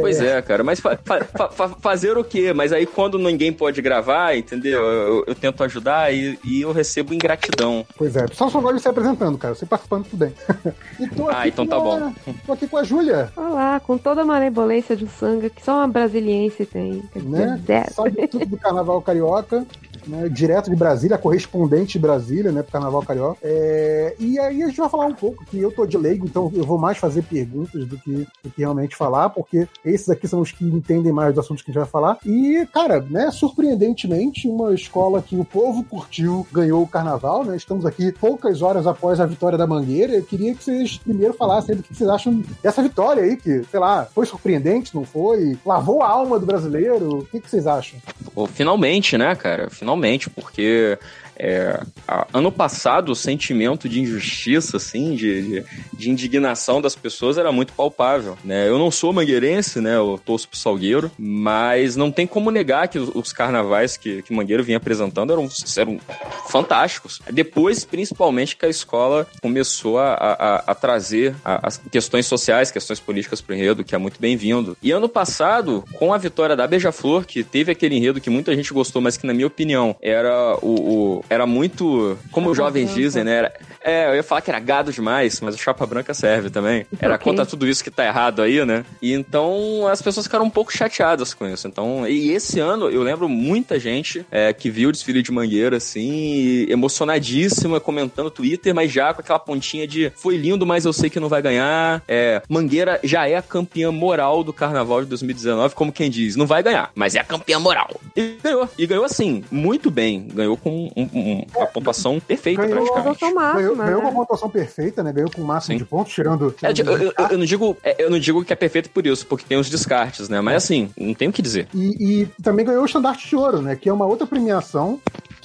Pois 0.00 0.20
é, 0.20 0.40
cara, 0.42 0.62
mas 0.62 0.80
fa- 0.80 0.98
fa- 1.02 1.24
fa- 1.24 1.48
fa- 1.48 1.68
fazer 1.68 2.18
o 2.18 2.24
quê? 2.24 2.52
Mas 2.52 2.72
aí 2.72 2.84
quando 2.86 3.18
ninguém 3.18 3.52
pode 3.52 3.80
gravar, 3.80 4.36
entendeu? 4.36 4.82
Eu, 4.82 5.24
eu 5.28 5.34
tento 5.34 5.62
ajudar 5.64 6.12
e, 6.12 6.38
e 6.44 6.60
eu 6.60 6.72
recebo 6.72 7.14
ingratidão. 7.14 7.86
Pois 7.96 8.14
é, 8.16 8.26
só 8.32 8.48
só 8.50 8.60
gosto 8.60 8.76
de 8.76 8.82
se 8.82 8.88
apresentando, 8.88 9.38
cara. 9.38 9.54
Você 9.54 9.64
participando, 9.64 10.04
tudo 10.04 10.18
bem. 10.18 10.34
e 11.00 11.08
tô 11.08 11.28
Ah, 11.30 11.48
então 11.48 11.66
tá 11.66 11.76
a- 11.76 11.80
bom. 11.80 12.12
Tô 12.46 12.52
aqui 12.52 12.66
com 12.66 12.76
a 12.76 12.82
Júlia, 12.84 13.30
Olá, 13.36 13.80
com 13.80 13.96
toda 13.96 14.22
a 14.22 14.24
malevolência 14.24 14.96
do 14.96 15.08
sangue 15.08 15.50
que 15.50 15.64
só 15.64 15.76
uma 15.78 15.88
brasiliense 15.88 16.66
tem. 16.66 17.02
Né? 17.14 17.60
Sabe 17.92 18.26
tudo 18.28 18.46
do 18.46 18.56
Carnaval 18.56 19.00
Carioca. 19.02 19.66
Né, 20.08 20.26
direto 20.30 20.70
de 20.70 20.76
Brasília, 20.76 21.18
correspondente 21.18 21.92
de 21.92 21.98
Brasília, 21.98 22.50
né, 22.50 22.62
pro 22.62 22.72
Carnaval 22.72 23.02
Carioca. 23.02 23.38
É, 23.42 24.14
e 24.18 24.38
aí 24.38 24.62
a 24.62 24.66
gente 24.66 24.78
vai 24.78 24.88
falar 24.88 25.04
um 25.04 25.14
pouco, 25.14 25.44
que 25.44 25.58
eu 25.58 25.70
tô 25.70 25.84
de 25.84 25.98
leigo, 25.98 26.24
então 26.24 26.50
eu 26.54 26.64
vou 26.64 26.78
mais 26.78 26.96
fazer 26.96 27.22
perguntas 27.22 27.86
do 27.86 27.98
que, 27.98 28.26
do 28.42 28.50
que 28.50 28.62
realmente 28.62 28.96
falar, 28.96 29.28
porque 29.28 29.68
esses 29.84 30.08
aqui 30.08 30.26
são 30.26 30.40
os 30.40 30.50
que 30.50 30.64
entendem 30.64 31.12
mais 31.12 31.34
dos 31.34 31.44
assuntos 31.44 31.62
que 31.62 31.70
a 31.70 31.74
gente 31.74 31.82
vai 31.82 31.90
falar. 31.90 32.18
E, 32.24 32.66
cara, 32.72 33.04
né, 33.10 33.30
surpreendentemente, 33.30 34.48
uma 34.48 34.74
escola 34.74 35.20
que 35.20 35.36
o 35.36 35.44
povo 35.44 35.84
curtiu 35.84 36.46
ganhou 36.50 36.82
o 36.82 36.88
Carnaval, 36.88 37.44
né? 37.44 37.54
Estamos 37.54 37.84
aqui 37.84 38.10
poucas 38.10 38.62
horas 38.62 38.86
após 38.86 39.20
a 39.20 39.26
vitória 39.26 39.58
da 39.58 39.66
Mangueira. 39.66 40.14
Eu 40.14 40.24
queria 40.24 40.54
que 40.54 40.64
vocês 40.64 40.96
primeiro 40.96 41.34
falassem 41.34 41.76
do 41.76 41.82
que 41.82 41.94
vocês 41.94 42.08
acham 42.08 42.42
dessa 42.62 42.82
vitória 42.82 43.22
aí, 43.22 43.36
que, 43.36 43.62
sei 43.64 43.78
lá, 43.78 44.06
foi 44.06 44.24
surpreendente, 44.24 44.94
não 44.94 45.04
foi? 45.04 45.58
Lavou 45.66 46.02
a 46.02 46.08
alma 46.08 46.38
do 46.38 46.46
brasileiro? 46.46 47.18
O 47.18 47.26
que, 47.26 47.40
que 47.40 47.50
vocês 47.50 47.66
acham? 47.66 48.00
Pô, 48.34 48.46
finalmente, 48.46 49.18
né, 49.18 49.34
cara? 49.34 49.68
Finalmente, 49.68 49.97
porque 50.30 50.98
é, 51.38 51.80
a- 52.06 52.26
ano 52.32 52.50
passado 52.50 53.12
o 53.12 53.16
sentimento 53.16 53.88
de 53.88 54.00
injustiça, 54.00 54.76
assim, 54.76 55.14
de, 55.14 55.42
de, 55.42 55.64
de 55.92 56.10
indignação 56.10 56.80
das 56.80 56.94
pessoas 56.96 57.38
era 57.38 57.52
muito 57.52 57.72
palpável, 57.72 58.36
né? 58.44 58.68
Eu 58.68 58.78
não 58.78 58.90
sou 58.90 59.12
mangueirense, 59.12 59.80
né? 59.80 59.96
Eu 59.96 60.20
torço 60.24 60.48
pro 60.48 60.58
Salgueiro, 60.58 61.10
mas 61.18 61.96
não 61.96 62.10
tem 62.10 62.26
como 62.26 62.50
negar 62.50 62.88
que 62.88 62.98
os, 62.98 63.10
os 63.14 63.32
carnavais 63.32 63.96
que, 63.96 64.22
que 64.22 64.32
Mangueiro 64.32 64.64
vinha 64.64 64.76
apresentando 64.78 65.32
eram, 65.32 65.48
eram 65.76 66.00
fantásticos. 66.48 67.20
Depois, 67.30 67.84
principalmente, 67.84 68.56
que 68.56 68.66
a 68.66 68.68
escola 68.68 69.26
começou 69.42 69.98
a, 69.98 70.14
a, 70.14 70.56
a 70.72 70.74
trazer 70.74 71.34
as 71.44 71.78
questões 71.90 72.26
sociais, 72.26 72.70
questões 72.70 73.00
políticas 73.00 73.40
pro 73.40 73.54
enredo, 73.54 73.84
que 73.84 73.94
é 73.94 73.98
muito 73.98 74.20
bem-vindo. 74.20 74.76
E 74.82 74.90
ano 74.90 75.08
passado, 75.08 75.84
com 75.94 76.12
a 76.12 76.18
vitória 76.18 76.56
da 76.56 76.66
Beija-Flor, 76.66 77.24
que 77.26 77.44
teve 77.44 77.72
aquele 77.72 77.96
enredo 77.96 78.20
que 78.20 78.30
muita 78.30 78.54
gente 78.54 78.72
gostou, 78.72 79.00
mas 79.02 79.16
que, 79.16 79.26
na 79.26 79.34
minha 79.34 79.46
opinião, 79.46 79.94
era 80.00 80.56
o, 80.62 81.18
o- 81.18 81.24
era 81.30 81.46
muito, 81.46 82.18
como 82.30 82.50
os 82.50 82.56
jovens 82.56 82.94
dizem, 82.94 83.24
né? 83.24 83.36
Era, 83.36 83.52
é, 83.82 84.10
eu 84.10 84.14
ia 84.16 84.22
falar 84.22 84.40
que 84.40 84.50
era 84.50 84.60
gado 84.60 84.92
demais, 84.92 85.40
mas 85.40 85.54
o 85.54 85.58
chapa 85.58 85.86
branca 85.86 86.12
serve 86.14 86.50
também. 86.50 86.86
Era 87.00 87.14
Ok. 87.14 87.24
contra 87.24 87.44
tudo 87.46 87.66
isso 87.66 87.82
que 87.82 87.90
tá 87.90 88.04
errado 88.04 88.42
aí, 88.42 88.64
né? 88.64 88.84
E 89.00 89.12
então 89.12 89.86
as 89.88 90.00
pessoas 90.02 90.26
ficaram 90.26 90.44
um 90.44 90.50
pouco 90.50 90.72
chateadas 90.72 91.34
com 91.34 91.46
isso. 91.46 91.66
Então, 91.68 92.06
e 92.06 92.32
esse 92.32 92.58
ano 92.60 92.90
eu 92.90 93.02
lembro 93.02 93.28
muita 93.28 93.78
gente 93.78 94.24
é, 94.30 94.52
que 94.52 94.70
viu 94.70 94.88
o 94.88 94.92
desfile 94.92 95.22
de 95.22 95.30
Mangueira, 95.32 95.76
assim, 95.76 96.66
emocionadíssima, 96.68 97.80
comentando 97.80 98.24
no 98.26 98.30
Twitter, 98.30 98.74
mas 98.74 98.90
já 98.92 99.14
com 99.14 99.20
aquela 99.20 99.38
pontinha 99.38 99.86
de 99.86 100.12
foi 100.16 100.36
lindo, 100.36 100.66
mas 100.66 100.84
eu 100.84 100.92
sei 100.92 101.08
que 101.08 101.20
não 101.20 101.28
vai 101.28 101.40
ganhar. 101.40 102.02
É, 102.08 102.42
Mangueira 102.48 103.00
já 103.04 103.28
é 103.28 103.36
a 103.36 103.42
campeã 103.42 103.90
moral 103.92 104.42
do 104.44 104.52
carnaval 104.52 105.02
de 105.02 105.06
2019, 105.08 105.74
como 105.74 105.92
quem 105.92 106.10
diz, 106.10 106.36
não 106.36 106.46
vai 106.46 106.62
ganhar, 106.62 106.90
mas 106.94 107.14
é 107.14 107.20
a 107.20 107.24
campeã 107.24 107.58
moral. 107.58 107.88
E 108.16 108.36
ganhou. 108.42 108.68
E 108.76 108.86
ganhou 108.86 109.04
assim, 109.04 109.44
muito 109.50 109.90
bem. 109.90 110.26
Ganhou 110.34 110.56
com 110.56 110.90
um- 110.96 111.08
um- 111.14 111.46
uma 111.56 111.66
pontuação 111.66 112.18
perfeita, 112.20 112.66
Ganhou 112.66 112.84
praticamente. 112.86 113.54
ganhou, 113.56 113.67
ganhou 113.76 114.00
com 114.00 114.06
a 114.08 114.10
né? 114.10 114.16
pontuação 114.16 114.48
perfeita, 114.50 115.02
né? 115.02 115.12
Ganhou 115.12 115.30
com 115.30 115.42
o 115.42 115.44
máximo 115.44 115.74
Sim. 115.74 115.78
de 115.78 115.84
pontos, 115.84 116.12
tirando. 116.12 116.54
É, 116.62 116.70
eu, 116.72 116.98
eu- 116.98 117.12
eu 117.30 117.38
não 117.38 117.44
digo, 117.44 117.76
é, 117.82 118.02
eu 118.04 118.10
não 118.10 118.18
digo 118.18 118.44
que 118.44 118.52
é 118.52 118.56
perfeito 118.56 118.90
por 118.90 119.06
isso, 119.06 119.26
porque 119.26 119.44
tem 119.48 119.58
os 119.58 119.68
descartes, 119.70 120.28
né? 120.28 120.40
Mas 120.40 120.56
assim, 120.64 120.90
não 120.98 121.14
tem 121.14 121.28
o 121.28 121.32
que 121.32 121.42
dizer. 121.42 121.68
E, 121.74 122.22
e 122.22 122.26
também 122.42 122.64
ganhou 122.64 122.82
o 122.82 122.86
Estandarte 122.86 123.28
de 123.28 123.36
Ouro, 123.36 123.60
né? 123.62 123.76
Que 123.76 123.88
é 123.88 123.92
uma 123.92 124.06
outra 124.06 124.26
premiação 124.26 125.00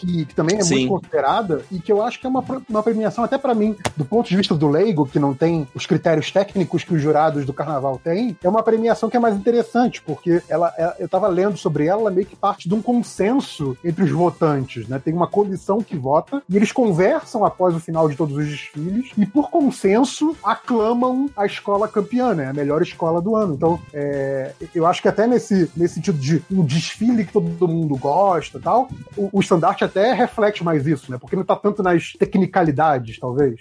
que, 0.05 0.25
que 0.25 0.35
também 0.35 0.57
é 0.57 0.61
Sim. 0.63 0.87
muito 0.87 1.01
considerada 1.01 1.61
e 1.71 1.79
que 1.79 1.91
eu 1.91 2.01
acho 2.03 2.19
que 2.19 2.25
é 2.25 2.29
uma, 2.29 2.43
uma 2.69 2.83
premiação, 2.83 3.23
até 3.23 3.37
pra 3.37 3.55
mim, 3.55 3.75
do 3.95 4.05
ponto 4.05 4.27
de 4.27 4.35
vista 4.35 4.53
do 4.53 4.67
leigo, 4.67 5.05
que 5.05 5.19
não 5.19 5.33
tem 5.33 5.67
os 5.73 5.85
critérios 5.85 6.31
técnicos 6.31 6.83
que 6.83 6.93
os 6.93 7.01
jurados 7.01 7.45
do 7.45 7.53
carnaval 7.53 7.99
têm, 8.03 8.37
é 8.43 8.49
uma 8.49 8.63
premiação 8.63 9.09
que 9.09 9.17
é 9.17 9.19
mais 9.19 9.35
interessante, 9.35 10.01
porque 10.01 10.41
ela, 10.49 10.73
é- 10.77 10.95
eu 10.99 11.09
tava 11.09 11.27
lendo 11.27 11.57
sobre 11.57 11.85
ela, 11.85 12.01
ela 12.01 12.11
meio 12.11 12.27
que 12.27 12.35
parte 12.35 12.67
de 12.67 12.75
um 12.75 12.81
consenso 12.81 13.77
entre 13.83 14.03
os 14.03 14.11
votantes, 14.11 14.87
né? 14.87 14.99
Tem 15.03 15.13
uma 15.13 15.27
comissão 15.27 15.81
que 15.81 15.95
vota 15.95 16.41
e 16.49 16.55
eles 16.55 16.71
conversam 16.71 17.45
após 17.45 17.75
o 17.75 17.79
final 17.79 18.09
de 18.09 18.15
todos 18.15 18.35
os 18.35 18.47
desfiles 18.47 19.11
e, 19.17 19.25
por 19.25 19.49
consenso, 19.49 20.35
aclamam 20.43 21.29
a 21.37 21.45
escola 21.45 21.87
campeã, 21.87 22.33
né? 22.33 22.47
A 22.49 22.53
melhor 22.53 22.81
escola 22.81 23.21
do 23.21 23.35
ano. 23.35 23.53
Então, 23.53 23.79
é, 23.93 24.53
eu 24.73 24.85
acho 24.87 25.01
que 25.01 25.07
até 25.07 25.27
nesse, 25.27 25.69
nesse 25.75 25.95
sentido 25.95 26.17
de 26.17 26.43
um 26.51 26.63
desfile 26.65 27.25
que 27.25 27.33
todo 27.33 27.67
mundo 27.67 27.95
gosta 27.95 28.57
e 28.57 28.61
tal, 28.61 28.89
o, 29.15 29.29
o 29.31 29.39
estandarte 29.39 29.83
até 29.93 30.11
reflete 30.13 30.63
mais 30.63 30.87
isso, 30.87 31.11
né? 31.11 31.17
Porque 31.19 31.35
não 31.35 31.43
tá 31.43 31.55
tanto 31.55 31.83
nas 31.83 32.13
tecnicalidades, 32.13 33.19
talvez. 33.19 33.59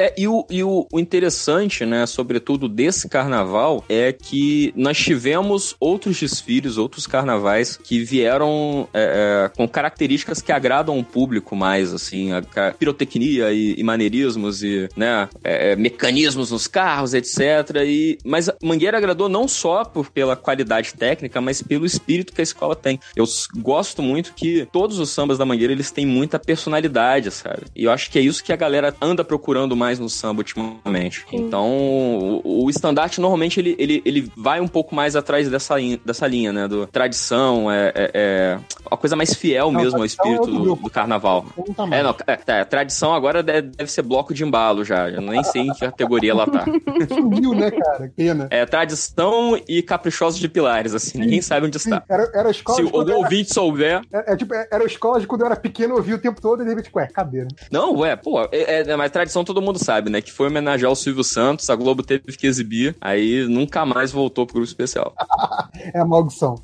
É, 0.00 0.14
e 0.16 0.26
o, 0.26 0.46
e 0.48 0.64
o, 0.64 0.86
o 0.90 0.98
interessante, 0.98 1.84
né, 1.84 2.06
sobretudo 2.06 2.66
desse 2.70 3.06
carnaval, 3.06 3.84
é 3.86 4.14
que 4.14 4.72
nós 4.74 4.96
tivemos 4.96 5.76
outros 5.78 6.18
desfiles, 6.18 6.78
outros 6.78 7.06
carnavais 7.06 7.76
que 7.76 8.02
vieram 8.02 8.88
é, 8.94 9.44
é, 9.44 9.48
com 9.54 9.68
características 9.68 10.40
que 10.40 10.50
agradam 10.52 10.98
o 10.98 11.04
público 11.04 11.54
mais, 11.54 11.92
assim, 11.92 12.32
a, 12.32 12.40
ca- 12.40 12.72
pirotecnia 12.72 13.52
e, 13.52 13.74
e 13.78 13.82
maneirismos 13.84 14.62
e, 14.62 14.88
né, 14.96 15.28
é, 15.44 15.72
é, 15.72 15.76
mecanismos 15.76 16.50
nos 16.50 16.66
carros, 16.66 17.12
etc. 17.12 17.38
E, 17.84 18.16
mas 18.24 18.48
a 18.48 18.56
Mangueira 18.62 18.96
agradou 18.96 19.28
não 19.28 19.46
só 19.46 19.84
por, 19.84 20.10
pela 20.10 20.34
qualidade 20.34 20.94
técnica, 20.94 21.42
mas 21.42 21.60
pelo 21.60 21.84
espírito 21.84 22.32
que 22.32 22.40
a 22.40 22.44
escola 22.44 22.74
tem. 22.74 22.98
Eu 23.14 23.26
gosto 23.58 24.00
muito 24.00 24.32
que 24.32 24.66
todos 24.72 24.98
os 24.98 25.10
sambas 25.10 25.36
da 25.36 25.44
Mangueira, 25.44 25.74
eles 25.74 25.90
têm 25.90 26.06
muita 26.06 26.38
personalidade, 26.38 27.30
sabe? 27.30 27.64
E 27.76 27.84
eu 27.84 27.90
acho 27.92 28.10
que 28.10 28.18
é 28.18 28.22
isso 28.22 28.42
que 28.42 28.50
a 28.50 28.56
galera 28.56 28.94
anda 28.98 29.22
procurando 29.22 29.76
mais 29.76 29.89
no 29.98 30.08
samba 30.08 30.40
ultimamente. 30.40 31.24
Então, 31.32 31.68
o, 32.44 32.64
o 32.64 32.70
estandarte, 32.70 33.20
normalmente, 33.20 33.58
ele, 33.60 33.74
ele, 33.78 34.02
ele 34.04 34.32
vai 34.36 34.60
um 34.60 34.68
pouco 34.68 34.94
mais 34.94 35.16
atrás 35.16 35.48
dessa, 35.48 35.76
linha- 35.78 36.00
dessa 36.04 36.26
linha, 36.26 36.52
né? 36.52 36.68
Do 36.68 36.86
tradição, 36.86 37.70
é, 37.70 37.92
é, 37.94 38.10
é 38.14 38.58
a 38.90 38.96
coisa 38.96 39.16
mais 39.16 39.34
fiel 39.34 39.70
Não, 39.72 39.80
mesmo 39.80 39.98
ao 39.98 40.04
é 40.04 40.06
espírito 40.06 40.40
outro 40.42 40.52
do, 40.58 40.74
do 40.76 40.90
carnaval. 40.90 41.44
Não 41.56 41.86
mais. 41.86 42.00
É, 42.00 42.02
não, 42.02 42.14
é, 42.26 42.36
tá, 42.36 42.64
tradição 42.64 43.14
agora 43.14 43.42
deve, 43.42 43.68
deve 43.68 43.90
ser 43.90 44.02
bloco 44.02 44.32
de 44.34 44.44
embalo 44.44 44.84
já. 44.84 45.08
Eu 45.08 45.20
nem 45.20 45.42
sei 45.44 45.62
em 45.62 45.72
que 45.72 45.80
categoria 45.80 46.30
ela 46.32 46.46
tá. 46.46 46.64
Sumiu, 47.08 47.54
né, 47.54 47.70
cara? 47.70 48.12
Pena. 48.14 48.48
É 48.50 48.64
tradição 48.66 49.60
e 49.68 49.82
caprichosos 49.82 50.38
de 50.40 50.48
pilares, 50.48 50.94
assim, 50.94 51.18
ninguém 51.18 51.40
sabe 51.42 51.66
onde 51.66 51.78
Sim, 51.78 51.90
está. 51.94 52.04
era, 52.08 52.30
era 52.34 52.48
a 52.48 52.50
escola 52.50 52.76
Se 52.76 52.84
o 52.84 53.00
era, 53.02 53.16
ouvinte 53.16 53.52
souber. 53.52 54.02
é, 54.12 54.32
é 54.32 54.36
tipo, 54.36 54.54
é- 54.54 54.68
era 54.70 54.82
a 54.84 54.86
escola 54.86 55.20
de 55.20 55.26
quando 55.26 55.42
eu 55.42 55.46
era 55.46 55.56
pequeno, 55.56 55.94
eu 55.94 55.98
ouvia 55.98 56.14
o 56.14 56.18
tempo 56.18 56.40
todo 56.40 56.62
e 56.62 56.64
de 56.64 56.70
repente, 56.70 56.90
ué, 56.94 57.06
cadê? 57.12 57.46
Não, 57.70 57.96
ué, 57.98 58.16
pô, 58.16 58.42
é, 58.52 58.82
é, 58.90 58.96
mas 58.96 59.10
tradição 59.10 59.44
todo 59.44 59.62
mundo 59.62 59.78
sabe, 59.80 60.10
né? 60.10 60.20
Que 60.20 60.32
foi 60.32 60.48
homenagear 60.48 60.90
o 60.90 60.96
Silvio 60.96 61.24
Santos, 61.24 61.68
a 61.70 61.76
Globo 61.76 62.02
teve 62.02 62.22
que 62.36 62.46
exibir, 62.46 62.94
aí 63.00 63.46
nunca 63.48 63.84
mais 63.84 64.12
voltou 64.12 64.46
pro 64.46 64.54
grupo 64.54 64.68
especial. 64.68 65.14
É 65.94 65.98
a 65.98 66.04
maldição. 66.04 66.56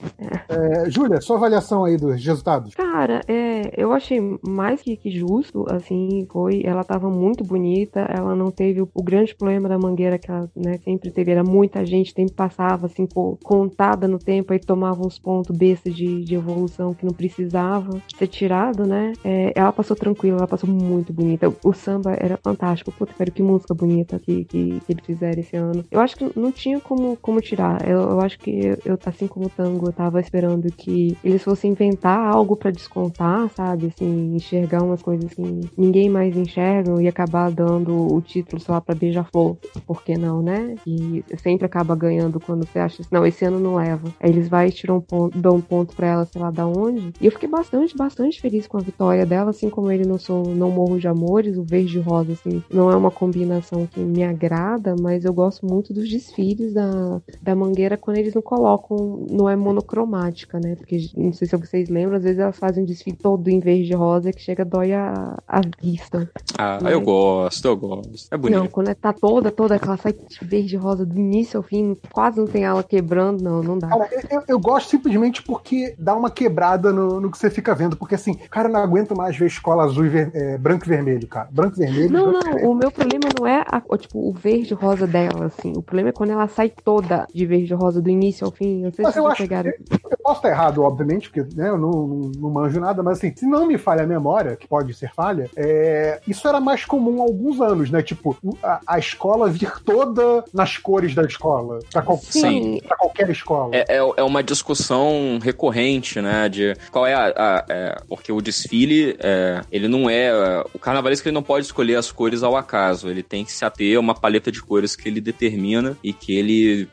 É, 0.49 0.91
Júlia, 0.91 1.21
sua 1.21 1.37
avaliação 1.37 1.85
aí 1.85 1.97
dos 1.97 2.23
resultados. 2.25 2.75
Cara, 2.75 3.23
é, 3.27 3.73
eu 3.77 3.93
achei 3.93 4.21
mais 4.47 4.83
que, 4.83 4.97
que 4.97 5.11
justo, 5.11 5.65
assim, 5.71 6.27
foi. 6.31 6.63
Ela 6.65 6.85
tava 6.85 7.09
muito 7.09 7.43
bonita, 7.45 8.01
ela 8.01 8.35
não 8.35 8.51
teve 8.51 8.83
o, 8.83 8.89
o 8.95 9.03
grande 9.03 9.35
problema 9.35 9.69
da 9.69 9.79
mangueira 9.79 10.19
que 10.19 10.31
ela 10.31 10.49
né, 10.55 10.79
sempre 10.85 11.11
teve. 11.11 11.31
Era 11.33 11.43
muita 11.45 11.85
gente, 11.87 12.13
tempo 12.15 12.33
passava, 12.33 12.87
assim, 12.87 13.07
co- 13.07 13.39
contada 13.43 14.07
no 14.07 14.19
tempo, 14.19 14.53
aí 14.53 14.59
tomava 14.59 15.01
uns 15.07 15.19
pontos 15.19 15.57
bestas 15.57 15.95
de, 15.95 16.25
de 16.25 16.35
evolução 16.35 16.93
que 16.95 17.05
não 17.05 17.13
precisava 17.13 18.01
ser 18.19 18.27
tirado, 18.27 18.85
né? 18.87 19.13
É, 19.25 19.53
ela 19.55 19.73
passou 19.73 19.97
tranquila, 19.97 20.39
ela 20.39 20.47
passou 20.49 20.69
muito 20.69 21.13
bonita. 21.13 21.49
O, 21.49 21.71
o 21.71 21.73
samba 21.73 22.13
era 22.19 22.37
fantástico. 22.43 22.93
Puta, 23.07 23.31
que 23.31 23.43
música 23.43 23.75
bonita 23.75 24.19
que, 24.19 24.45
que, 24.45 24.81
que 24.81 24.93
eles 24.93 25.05
fizeram 25.05 25.41
esse 25.41 25.57
ano. 25.57 25.85
Eu 25.91 26.01
acho 26.01 26.17
que 26.17 26.39
não 26.39 26.51
tinha 26.51 26.81
como, 26.81 27.17
como 27.17 27.41
tirar. 27.41 27.87
Eu, 27.89 28.01
eu 28.01 28.21
acho 28.21 28.39
que 28.39 28.77
eu, 28.85 28.99
assim 29.05 29.27
como 29.27 29.47
o 29.47 29.51
tango, 29.51 29.89
eu 29.89 29.93
tava 29.93 30.21
esperando 30.21 30.71
que 30.71 31.17
eles 31.23 31.43
fossem 31.43 31.73
inventar 31.73 32.19
algo 32.19 32.57
pra 32.57 32.71
descontar, 32.71 33.49
sabe? 33.51 33.87
Assim, 33.87 34.35
enxergar 34.35 34.83
umas 34.83 35.03
coisas 35.03 35.33
que 35.33 35.43
ninguém 35.77 36.09
mais 36.09 36.37
enxerga 36.37 37.01
e 37.03 37.09
acabar 37.09 37.51
dando 37.51 38.15
o 38.15 38.21
título, 38.21 38.61
sei 38.61 38.73
lá, 38.73 38.81
pra 38.81 38.95
Beija-Flor. 38.95 39.57
Por 39.87 40.03
que 40.03 40.17
não, 40.17 40.43
né? 40.43 40.75
E 40.87 41.25
sempre 41.39 41.67
acaba 41.67 41.95
ganhando 41.95 42.41
quando 42.41 42.67
você 42.67 42.79
acha 42.79 43.03
assim, 43.03 43.11
não, 43.13 43.27
esse 43.27 43.45
ano 43.45 43.61
não 43.61 43.77
leva. 43.77 44.09
Aí 44.21 44.31
eles 44.31 44.49
vai 44.49 44.69
e 44.69 44.73
tiram 44.73 44.97
um 44.97 45.01
ponto, 45.01 45.39
dão 45.39 45.57
um 45.57 45.61
ponto 45.61 45.95
pra 45.95 46.07
ela, 46.07 46.25
sei 46.25 46.41
lá, 46.41 46.51
da 46.51 46.67
onde. 46.67 47.13
E 47.21 47.27
eu 47.27 47.33
fiquei 47.33 47.49
bastante, 47.49 47.97
bastante 47.97 48.41
feliz 48.41 48.67
com 48.67 48.79
a 48.79 48.81
vitória 48.81 49.27
dela, 49.27 49.51
assim 49.51 49.69
como 49.69 49.91
ele 49.91 50.07
não 50.07 50.19
sou, 50.19 50.47
não 50.55 50.71
morro 50.71 50.99
de 50.99 51.09
amores, 51.09 51.57
o 51.57 51.65
verde 51.65 51.99
rosa, 51.99 52.33
assim, 52.33 52.63
não 52.71 52.86
não 52.87 52.93
é 52.93 52.97
uma 52.97 53.11
combinação 53.11 53.87
que 53.87 53.99
me 54.01 54.23
agrada, 54.23 54.95
mas 55.01 55.25
eu 55.25 55.33
gosto 55.33 55.67
muito 55.67 55.93
dos 55.93 56.09
desfiles 56.09 56.73
da, 56.73 57.21
da 57.43 57.55
Mangueira 57.55 57.97
quando 57.97 58.17
eles 58.19 58.33
não 58.35 58.43
colocam, 58.43 59.27
não 59.29 59.49
é 59.49 59.57
monocromática, 59.57 60.61
né? 60.61 60.77
Porque 60.77 61.09
não 61.17 61.33
sei 61.33 61.49
se 61.49 61.57
vocês 61.57 61.89
lembram, 61.89 62.17
às 62.17 62.23
vezes 62.25 62.39
elas 62.39 62.57
fazem 62.57 62.83
um 62.83 62.87
desfile 62.87 63.17
todo 63.17 63.49
em 63.49 63.59
verde 63.61 63.93
e 63.93 63.97
rosa 63.97 64.33
que 64.33 64.41
chega 64.41 64.65
dói 64.65 64.93
a, 64.93 65.37
a 65.49 65.61
vista. 65.83 66.31
Ah, 66.59 66.79
Mas- 66.81 66.93
eu 66.93 67.01
gosto, 67.01 67.67
eu 67.67 67.77
gosto. 67.77 68.29
É 68.31 68.37
bonito. 68.37 68.59
Não, 68.59 68.67
quando 68.69 68.95
tá 68.95 69.13
toda, 69.13 69.51
toda 69.51 69.75
aquela 69.77 69.97
sai 69.97 70.15
verde 70.43 70.75
e 70.75 70.79
rosa 70.79 71.05
do 71.05 71.19
início 71.19 71.57
ao 71.59 71.63
fim, 71.63 71.97
quase 72.13 72.39
não 72.39 72.47
tem 72.47 72.65
ela 72.65 72.83
quebrando, 72.83 73.43
não, 73.43 73.63
não 73.63 73.79
dá. 73.79 73.89
Cara, 73.89 74.09
eu, 74.31 74.43
eu 74.49 74.59
gosto 74.61 74.91
simplesmente 74.91 75.43
porque 75.43 75.95
dá 75.99 76.15
uma 76.15 76.31
quebrada 76.31 76.93
no, 76.93 77.21
no 77.21 77.31
que 77.31 77.39
você 77.39 77.51
fica 77.51 77.75
vendo. 77.75 77.97
Porque 77.97 78.15
assim, 78.15 78.35
cara, 78.51 78.69
eu 78.69 78.73
não 78.73 78.81
aguento 78.81 79.17
mais 79.17 79.37
ver 79.37 79.47
escola 79.47 79.85
azul 79.85 80.07
e 80.07 80.09
ver- 80.09 80.31
é, 80.35 80.59
branco 80.59 80.85
e 80.85 80.89
vermelho, 80.89 81.27
cara. 81.27 81.49
Branco 81.51 81.75
e 81.77 81.79
vermelho. 81.85 82.13
Não, 82.13 82.31
branco 82.33 82.61
não, 82.63 82.71
o 82.71 82.75
meu 82.77 82.91
problema 82.91 83.29
não 83.39 83.47
é 83.47 83.61
a- 83.71 83.83
o, 83.89 83.97
tipo, 83.97 84.19
o 84.29 84.33
verde 84.33 84.73
e 84.73 84.77
rosa 84.77 85.07
dela, 85.07 85.47
assim. 85.47 85.73
O 85.77 85.83
problema 85.83 86.11
é 86.11 86.13
quando 86.13 86.31
ela 86.31 86.47
sai 86.49 86.71
toda 86.71 87.27
de 87.33 87.47
verde 87.47 87.73
e 87.73 87.77
rosa 87.77 88.01
do 88.01 88.09
início 88.11 88.45
ao 88.47 88.51
fim. 88.53 88.83
Não 88.83 88.93
sei 88.93 89.05
Mas 89.05 89.15
se 89.15 89.21
eu 89.21 89.27
acho 89.27 89.43
pegaram. 89.43 89.71
Eu 89.91 90.19
posso 90.23 90.37
estar 90.39 90.51
errado, 90.51 90.83
obviamente, 90.83 91.31
porque 91.31 91.55
né, 91.57 91.69
eu 91.69 91.79
não, 91.79 91.91
não, 91.91 92.33
não 92.39 92.51
manjo 92.51 92.81
nada, 92.81 93.03
mas 93.03 93.19
assim, 93.19 93.35
se 93.35 93.47
não 93.47 93.67
me 93.67 93.79
falha 93.79 94.03
a 94.05 94.07
memória, 94.07 94.57
que 94.57 94.67
pode 94.69 94.93
ser 94.95 95.11
falha, 95.15 95.49
é, 95.57 96.21
isso 96.27 96.47
era 96.49 96.61
mais 96.61 96.85
comum 96.85 97.21
há 97.21 97.25
alguns 97.25 97.61
anos, 97.61 97.91
né? 97.91 98.03
Tipo, 98.03 98.37
a, 98.63 98.81
a 98.87 98.99
escola 98.99 99.49
vir 99.49 99.73
toda 99.85 100.45
nas 100.53 100.77
cores 100.77 101.15
da 101.15 101.23
escola. 101.23 101.79
Pra, 101.93 102.03
qual- 102.03 102.19
Sim. 102.19 102.81
pra 102.87 102.97
qualquer 102.97 103.31
escola. 103.31 103.75
É, 103.75 103.85
é, 103.89 103.99
é 104.17 104.23
uma 104.23 104.43
discussão 104.43 105.39
recorrente, 105.43 106.21
né? 106.21 106.49
De 106.49 106.75
qual 106.91 107.07
é 107.07 107.15
a. 107.15 107.27
a- 107.37 107.65
é, 107.69 107.97
porque 108.09 108.31
o 108.33 108.41
desfile, 108.41 109.17
é, 109.21 109.61
ele 109.71 109.89
não 109.89 110.09
é. 110.11 110.63
O 110.75 110.79
carnavalesco 110.79 111.27
ele 111.29 111.35
não 111.35 111.43
pode 111.43 111.67
escolher 111.67 111.97
as 111.97 112.11
cores 112.13 112.43
ao 112.43 112.57
acaso. 112.57 112.66
Ele 113.09 113.23
tem 113.23 113.45
que 113.45 113.53
se 113.53 113.65
ater 113.65 113.97
a 113.97 114.01
uma 114.01 114.15
paleta 114.15 114.51
de 114.53 114.61
cores 114.63 114.95
que 114.97 115.09
ele 115.09 115.21
determina 115.21 115.97
e 116.03 116.13
que 116.13 116.35
ele 116.37 116.89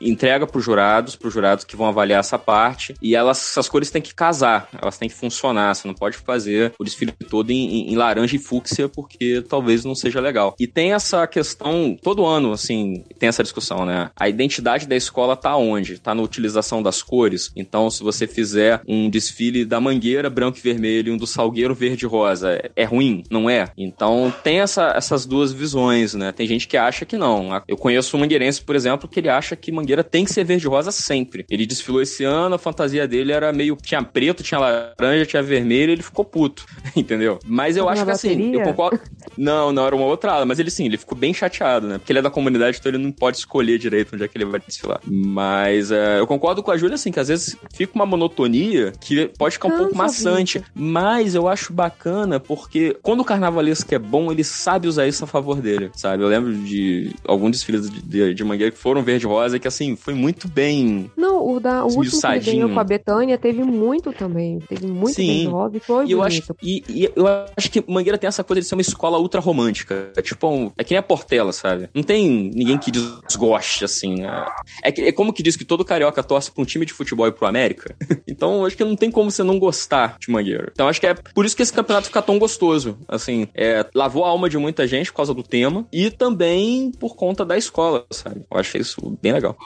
entrega 0.00 0.46
para 0.46 0.58
os 0.58 0.64
jurados, 0.64 1.16
para 1.16 1.28
os 1.28 1.34
jurados 1.34 1.64
que 1.64 1.76
vão 1.76 1.86
avaliar 1.86 2.20
essa 2.20 2.38
parte. 2.38 2.94
E 3.02 3.14
elas, 3.14 3.38
essas 3.38 3.68
cores 3.68 3.90
têm 3.90 4.02
que 4.02 4.14
casar, 4.14 4.68
elas 4.80 4.98
têm 4.98 5.08
que 5.08 5.14
funcionar. 5.14 5.74
Você 5.74 5.86
não 5.86 5.94
pode 5.94 6.16
fazer 6.16 6.72
o 6.78 6.84
desfile 6.84 7.12
todo 7.28 7.50
em, 7.50 7.92
em- 7.92 7.96
laranja 7.96 8.36
e 8.36 8.38
fúcsia, 8.38 8.88
porque 8.88 9.42
talvez 9.48 9.84
não 9.84 9.94
seja 9.94 10.20
legal. 10.20 10.54
E 10.58 10.66
tem 10.66 10.92
essa 10.92 11.26
questão, 11.26 11.96
todo 12.02 12.24
ano, 12.24 12.52
assim, 12.52 13.04
tem 13.18 13.28
essa 13.28 13.42
discussão, 13.42 13.84
né? 13.84 14.10
A 14.16 14.28
identidade 14.28 14.86
da 14.86 14.96
escola 14.96 15.36
tá 15.36 15.56
onde? 15.56 15.98
Tá 15.98 16.14
na 16.14 16.22
utilização 16.22 16.82
das 16.82 17.02
cores. 17.02 17.50
Então, 17.56 17.90
se 17.90 18.02
você 18.02 18.26
fizer 18.26 18.80
um 18.86 19.10
desfile 19.10 19.64
da 19.64 19.80
mangueira 19.80 20.30
branco 20.30 20.58
e 20.58 20.60
vermelho 20.62 21.08
e 21.08 21.12
um 21.12 21.16
do 21.16 21.26
salgueiro 21.26 21.74
verde 21.74 22.04
e 22.04 22.08
rosa, 22.08 22.52
é- 22.52 22.70
é 22.76 22.84
ruim? 22.84 23.22
Não 23.30 23.48
é? 23.50 23.66
Então, 23.76 24.32
tem 24.42 24.60
essa- 24.60 24.92
essas 25.18 25.26
duas 25.26 25.52
visões, 25.52 26.14
né? 26.14 26.32
Tem 26.32 26.46
gente 26.46 26.68
que 26.68 26.76
acha 26.76 27.04
que 27.04 27.16
não. 27.16 27.60
Eu 27.66 27.76
conheço 27.76 28.16
um 28.16 28.20
mangueirense, 28.20 28.62
por 28.62 28.76
exemplo, 28.76 29.08
que 29.08 29.18
ele 29.20 29.28
acha 29.28 29.56
que 29.56 29.72
mangueira 29.72 30.04
tem 30.04 30.24
que 30.24 30.32
ser 30.32 30.44
verde 30.44 30.66
e 30.66 30.68
rosa 30.68 30.92
sempre. 30.92 31.44
Ele 31.50 31.66
desfilou 31.66 32.00
esse 32.00 32.24
ano, 32.24 32.54
a 32.54 32.58
fantasia 32.58 33.06
dele 33.06 33.32
era 33.32 33.52
meio. 33.52 33.76
tinha 33.82 34.02
preto, 34.02 34.42
tinha 34.42 34.60
laranja, 34.60 35.26
tinha 35.26 35.42
vermelho, 35.42 35.92
ele 35.92 36.02
ficou 36.02 36.24
puto, 36.24 36.64
entendeu? 36.94 37.38
Mas 37.44 37.76
eu 37.76 37.84
Tava 37.84 37.92
acho 37.92 38.00
na 38.02 38.06
que 38.06 38.12
assim, 38.12 38.30
eu 38.30 38.36
bateria? 38.36 38.64
concordo. 38.64 39.00
Não, 39.36 39.70
não 39.72 39.86
era 39.86 39.94
uma 39.94 40.06
outra 40.06 40.32
ala, 40.32 40.44
mas 40.44 40.58
ele 40.58 40.68
sim, 40.68 40.86
ele 40.86 40.96
ficou 40.96 41.16
bem 41.16 41.32
chateado, 41.32 41.86
né? 41.86 41.98
Porque 41.98 42.10
ele 42.10 42.18
é 42.18 42.22
da 42.22 42.30
comunidade, 42.30 42.78
então 42.78 42.90
ele 42.90 42.98
não 42.98 43.12
pode 43.12 43.36
escolher 43.36 43.78
direito 43.78 44.12
onde 44.14 44.24
é 44.24 44.28
que 44.28 44.36
ele 44.36 44.44
vai 44.44 44.58
desfilar. 44.58 45.00
Mas 45.06 45.92
é, 45.92 46.18
eu 46.18 46.26
concordo 46.26 46.60
com 46.60 46.72
a 46.72 46.76
Júlia, 46.76 46.96
assim, 46.96 47.12
que 47.12 47.20
às 47.20 47.28
vezes 47.28 47.56
fica 47.72 47.92
uma 47.94 48.04
monotonia 48.04 48.92
que 49.00 49.30
pode 49.38 49.52
ficar 49.54 49.68
um 49.68 49.76
pouco 49.76 49.92
Cansa, 49.92 49.96
maçante. 50.02 50.64
Mas 50.74 51.36
eu 51.36 51.46
acho 51.46 51.72
bacana 51.72 52.40
porque 52.40 52.96
quando 53.00 53.20
o 53.20 53.24
carnavalesco 53.24 53.94
é 53.94 53.98
bom, 53.98 54.32
ele 54.32 54.42
sabe 54.42 54.88
usar 54.88 55.06
isso 55.08 55.24
a 55.24 55.26
favor 55.26 55.60
dele, 55.60 55.90
sabe? 55.94 56.22
Eu 56.22 56.28
lembro 56.28 56.54
de 56.54 57.14
alguns 57.26 57.52
desfiles 57.52 57.90
de, 57.90 58.00
de, 58.02 58.34
de 58.34 58.44
mangueira 58.44 58.70
que 58.72 58.78
foram 58.78 59.02
verde-rosa 59.02 59.56
e 59.56 59.60
que, 59.60 59.68
assim, 59.68 59.96
foi 59.96 60.14
muito 60.14 60.48
bem. 60.48 61.10
Não, 61.16 61.46
o, 61.46 61.60
da, 61.60 61.84
o 61.84 61.88
último 61.96 62.20
que 62.20 62.38
ganhou 62.40 62.70
com 62.70 62.80
a 62.80 62.84
Betânia 62.84 63.38
teve 63.38 63.62
muito 63.62 64.12
também. 64.12 64.60
Teve 64.68 64.86
muito 64.86 65.14
Sim. 65.14 65.50
verde 65.50 65.78
e 65.78 65.80
foi 65.80 66.06
E 66.06 66.12
eu, 66.12 66.22
acho, 66.22 66.42
e, 66.62 66.82
e 66.88 67.10
eu 67.14 67.26
acho 67.56 67.70
que 67.70 67.82
Mangueira 67.86 68.18
tem 68.18 68.28
essa 68.28 68.44
coisa 68.44 68.60
de 68.60 68.66
ser 68.66 68.74
uma 68.74 68.82
escola 68.82 69.18
ultra 69.18 69.40
romântica. 69.40 70.10
É 70.16 70.22
tipo, 70.22 70.48
um, 70.48 70.70
é 70.76 70.84
que 70.84 70.92
nem 70.92 70.98
a 70.98 71.02
Portela, 71.02 71.52
sabe? 71.52 71.88
Não 71.94 72.02
tem 72.02 72.28
ninguém 72.54 72.78
que 72.78 72.90
desgoste, 72.90 73.84
assim. 73.84 74.16
né? 74.22 74.44
É, 74.82 74.92
que- 74.92 75.02
é 75.02 75.12
como 75.12 75.32
que 75.32 75.42
diz 75.42 75.56
que 75.56 75.64
todo 75.64 75.84
carioca 75.84 76.22
torce 76.22 76.50
pra 76.50 76.62
um 76.62 76.66
time 76.66 76.84
de 76.86 76.92
futebol 76.92 77.26
e 77.26 77.32
pro 77.32 77.46
América. 77.46 77.94
então, 78.26 78.58
eu 78.60 78.66
acho 78.66 78.76
que 78.76 78.84
não 78.84 78.96
tem 78.96 79.10
como 79.10 79.30
você 79.30 79.42
não 79.42 79.58
gostar 79.58 80.16
de 80.20 80.30
Mangueira. 80.30 80.70
Então, 80.72 80.88
acho 80.88 81.00
que 81.00 81.06
é 81.06 81.14
por 81.14 81.44
isso 81.44 81.56
que 81.56 81.62
esse 81.62 81.72
campeonato 81.72 82.06
fica 82.08 82.22
tão 82.22 82.38
gostoso. 82.38 82.98
Assim, 83.08 83.48
é, 83.54 83.84
lavou 83.94 84.24
a 84.24 84.28
alma 84.28 84.48
de 84.48 84.58
muita 84.58 84.86
gente 84.86 84.97
por 85.06 85.16
causa 85.16 85.32
do 85.34 85.42
tema 85.42 85.86
e 85.92 86.10
também 86.10 86.90
por 86.98 87.14
conta 87.16 87.44
da 87.44 87.56
escola, 87.56 88.04
sabe? 88.10 88.44
Eu 88.50 88.58
achei 88.58 88.80
isso 88.80 89.16
bem 89.22 89.32
legal. 89.32 89.56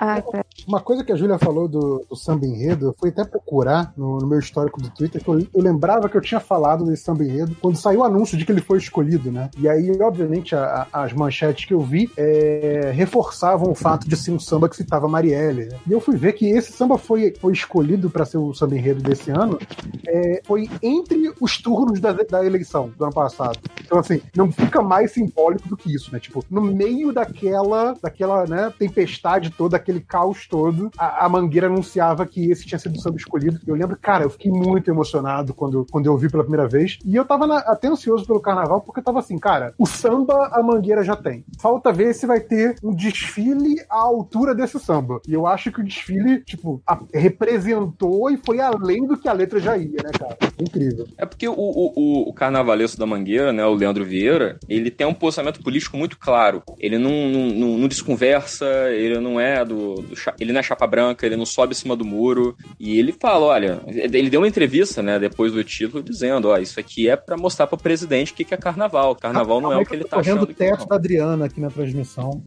Ai, 0.00 0.22
pera. 0.22 0.44
Uma 0.66 0.80
coisa 0.80 1.02
que 1.04 1.12
a 1.12 1.16
Júlia 1.16 1.38
falou 1.38 1.66
do, 1.68 2.04
do 2.08 2.16
samba 2.16 2.46
enredo, 2.46 2.86
eu 2.86 2.94
fui 2.98 3.08
até 3.10 3.24
procurar 3.24 3.92
no, 3.96 4.18
no 4.18 4.26
meu 4.26 4.38
histórico 4.38 4.80
do 4.80 4.90
Twitter, 4.90 5.22
que 5.22 5.28
eu, 5.28 5.38
eu 5.40 5.62
lembrava 5.62 6.08
que 6.08 6.16
eu 6.16 6.20
tinha 6.20 6.40
falado 6.40 6.84
desse 6.84 7.02
samba 7.04 7.24
enredo 7.24 7.56
quando 7.60 7.76
saiu 7.76 8.00
o 8.00 8.04
anúncio 8.04 8.36
de 8.36 8.44
que 8.44 8.52
ele 8.52 8.60
foi 8.60 8.78
escolhido, 8.78 9.30
né? 9.32 9.50
E 9.58 9.68
aí, 9.68 9.90
obviamente, 10.00 10.54
a- 10.54 10.86
a- 10.92 11.02
as 11.04 11.12
manchetes 11.12 11.64
que 11.64 11.74
eu 11.74 11.80
vi 11.80 12.10
é, 12.16 12.90
reforçavam 12.94 13.70
o 13.70 13.74
fato 13.74 14.08
de 14.08 14.16
ser 14.16 14.30
um 14.32 14.38
samba 14.40 14.68
que 14.68 14.76
citava 14.76 15.08
Marielle. 15.08 15.66
né? 15.66 15.78
E 15.86 15.92
eu 15.92 16.00
fui 16.00 16.16
ver 16.16 16.32
que 16.32 16.46
esse 16.48 16.72
samba 16.72 16.98
foi, 16.98 17.34
foi 17.40 17.52
escolhido 17.52 18.10
para 18.10 18.24
ser 18.24 18.38
o 18.38 18.52
samba 18.54 18.76
enredo 18.76 19.02
desse 19.02 19.30
ano, 19.30 19.58
é, 20.06 20.40
foi 20.44 20.68
entre 20.82 21.32
os 21.40 21.58
turnos 21.58 22.00
da, 22.00 22.12
da 22.12 22.44
eleição 22.44 22.90
do 22.96 23.04
ano 23.04 23.12
passado. 23.14 23.58
Então, 23.84 23.98
assim, 23.98 24.20
não 24.36 24.50
fica 24.50 24.81
mais 24.82 25.12
simbólico 25.12 25.68
do 25.68 25.76
que 25.76 25.94
isso, 25.94 26.12
né? 26.12 26.18
Tipo, 26.20 26.44
no 26.50 26.60
meio 26.60 27.12
daquela, 27.12 27.94
daquela 28.02 28.46
né, 28.46 28.72
tempestade 28.78 29.50
toda, 29.50 29.76
aquele 29.76 30.00
caos 30.00 30.46
todo, 30.46 30.90
a, 30.96 31.26
a 31.26 31.28
Mangueira 31.28 31.66
anunciava 31.66 32.26
que 32.26 32.50
esse 32.50 32.66
tinha 32.66 32.78
sido 32.78 32.96
o 32.96 33.00
samba 33.00 33.16
escolhido. 33.16 33.60
Eu 33.66 33.74
lembro, 33.74 33.96
cara, 34.00 34.24
eu 34.24 34.30
fiquei 34.30 34.50
muito 34.50 34.90
emocionado 34.90 35.54
quando, 35.54 35.86
quando 35.90 36.06
eu 36.06 36.16
vi 36.16 36.28
pela 36.30 36.42
primeira 36.44 36.68
vez. 36.68 36.98
E 37.04 37.14
eu 37.16 37.24
tava 37.24 37.46
na- 37.46 37.58
até 37.58 37.88
ansioso 37.88 38.26
pelo 38.26 38.40
carnaval, 38.40 38.80
porque 38.80 39.00
eu 39.00 39.04
tava 39.04 39.18
assim, 39.20 39.38
cara, 39.38 39.74
o 39.78 39.86
samba 39.86 40.48
a 40.52 40.62
Mangueira 40.62 41.02
já 41.04 41.16
tem. 41.16 41.44
Falta 41.60 41.92
ver 41.92 42.14
se 42.14 42.26
vai 42.26 42.40
ter 42.40 42.76
um 42.82 42.94
desfile 42.94 43.76
à 43.88 43.96
altura 44.00 44.54
desse 44.54 44.78
samba. 44.78 45.20
E 45.26 45.32
eu 45.34 45.46
acho 45.46 45.70
que 45.72 45.80
o 45.80 45.84
desfile, 45.84 46.40
tipo, 46.40 46.82
a- 46.86 47.00
representou 47.12 48.30
e 48.30 48.36
foi 48.36 48.60
além 48.60 49.06
do 49.06 49.16
que 49.16 49.28
a 49.28 49.32
letra 49.32 49.58
já 49.60 49.76
ia, 49.76 50.02
né, 50.02 50.10
cara? 50.18 50.36
Incrível. 50.58 51.06
É 51.18 51.26
porque 51.26 51.48
o, 51.48 51.52
o, 51.54 51.92
o, 51.96 52.28
o 52.30 52.32
carnavalesco 52.32 52.98
da 52.98 53.06
Mangueira, 53.06 53.52
né, 53.52 53.64
o 53.64 53.74
Leandro 53.74 54.04
Vieira, 54.04 54.58
ele 54.76 54.90
tem 54.90 55.06
um 55.06 55.14
posicionamento 55.14 55.62
político 55.62 55.96
muito 55.96 56.18
claro. 56.18 56.62
Ele 56.78 56.98
não, 56.98 57.10
não, 57.28 57.46
não, 57.48 57.78
não 57.78 57.88
desconversa, 57.88 58.66
ele 58.90 59.18
não 59.18 59.40
é 59.40 59.64
do, 59.64 59.96
do 59.96 60.14
ele 60.38 60.52
não 60.52 60.60
é 60.60 60.62
chapa 60.62 60.86
branca, 60.86 61.26
ele 61.26 61.36
não 61.36 61.46
sobe 61.46 61.72
em 61.72 61.76
cima 61.76 61.96
do 61.96 62.04
muro. 62.04 62.56
E 62.78 62.98
ele 62.98 63.12
fala, 63.12 63.46
olha, 63.46 63.80
ele 63.86 64.30
deu 64.30 64.40
uma 64.40 64.48
entrevista, 64.48 65.02
né, 65.02 65.18
depois 65.18 65.52
do 65.52 65.62
título, 65.62 66.02
dizendo, 66.02 66.48
ó, 66.48 66.58
isso 66.58 66.78
aqui 66.78 67.08
é 67.08 67.16
pra 67.16 67.36
mostrar 67.36 67.66
pro 67.66 67.76
presidente 67.76 68.32
o 68.32 68.34
que, 68.34 68.44
que 68.44 68.54
é 68.54 68.56
carnaval. 68.56 69.14
Carnaval 69.16 69.60
não 69.60 69.72
é 69.72 69.76
o 69.78 69.84
que 69.84 69.94
ele 69.94 70.04
tá 70.04 70.16
Correndo 70.16 70.36
achando. 70.36 70.44
o 70.44 70.46
que 70.46 70.54
teto 70.54 70.86
da 70.86 70.96
Adriana 70.96 71.46
aqui 71.46 71.60
na 71.60 71.70
transmissão. 71.70 72.42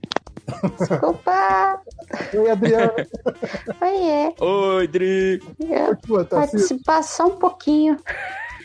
Desculpa. 0.80 1.82
Oi, 2.34 2.50
Adriana. 2.50 2.94
Oiê. 3.82 4.34
Oi, 4.40 4.88
Dri. 4.88 5.42
Eu 5.60 6.26
tá 6.26 6.44
assim, 6.44 6.80
só 7.04 7.28
um 7.28 7.38
pouquinho. 7.38 7.98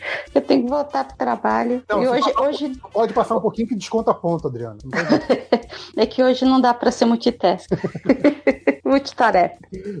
Eu 0.33 0.41
tenho 0.41 0.63
que 0.63 0.69
voltar 0.69 1.03
pro 1.05 1.17
trabalho. 1.17 1.83
Não, 1.89 2.03
e 2.03 2.07
hoje, 2.07 2.33
hoje 2.39 2.71
Pode 2.93 3.13
passar 3.13 3.37
um 3.37 3.41
pouquinho 3.41 3.67
que 3.67 3.75
desconta 3.75 4.13
ponto, 4.13 4.47
Adriana. 4.47 4.77
Não 4.83 4.91
tem 4.91 5.05
jeito. 5.09 5.47
é 5.97 6.05
que 6.05 6.23
hoje 6.23 6.45
não 6.45 6.59
dá 6.61 6.73
pra 6.73 6.91
ser 6.91 7.05
multitask. 7.05 7.69
Multitarefa. 8.83 9.55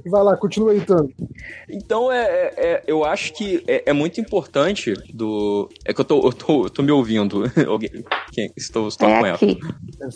Vai 0.05 0.23
lá, 0.23 0.35
continua 0.35 0.71
aí, 0.73 0.81
Tano. 0.81 1.09
Então, 1.69 2.11
é, 2.11 2.25
é- 2.25 2.53
é- 2.57 2.83
eu 2.87 3.05
acho 3.05 3.33
que 3.33 3.63
é, 3.67 3.83
é 3.89 3.93
muito 3.93 4.19
importante 4.19 4.93
do... 5.13 5.69
É 5.85 5.93
que 5.93 6.01
eu 6.01 6.05
tô, 6.05 6.19
eu 6.27 6.33
tô, 6.33 6.65
eu 6.65 6.69
tô 6.69 6.83
me 6.83 6.91
ouvindo. 6.91 7.43
Alguém, 7.67 7.89
quem, 8.33 8.51
estou, 8.57 8.87
estou 8.89 9.07
com 9.07 9.13
É 9.25 9.29
ela. 9.29 9.35
aqui. 9.35 9.57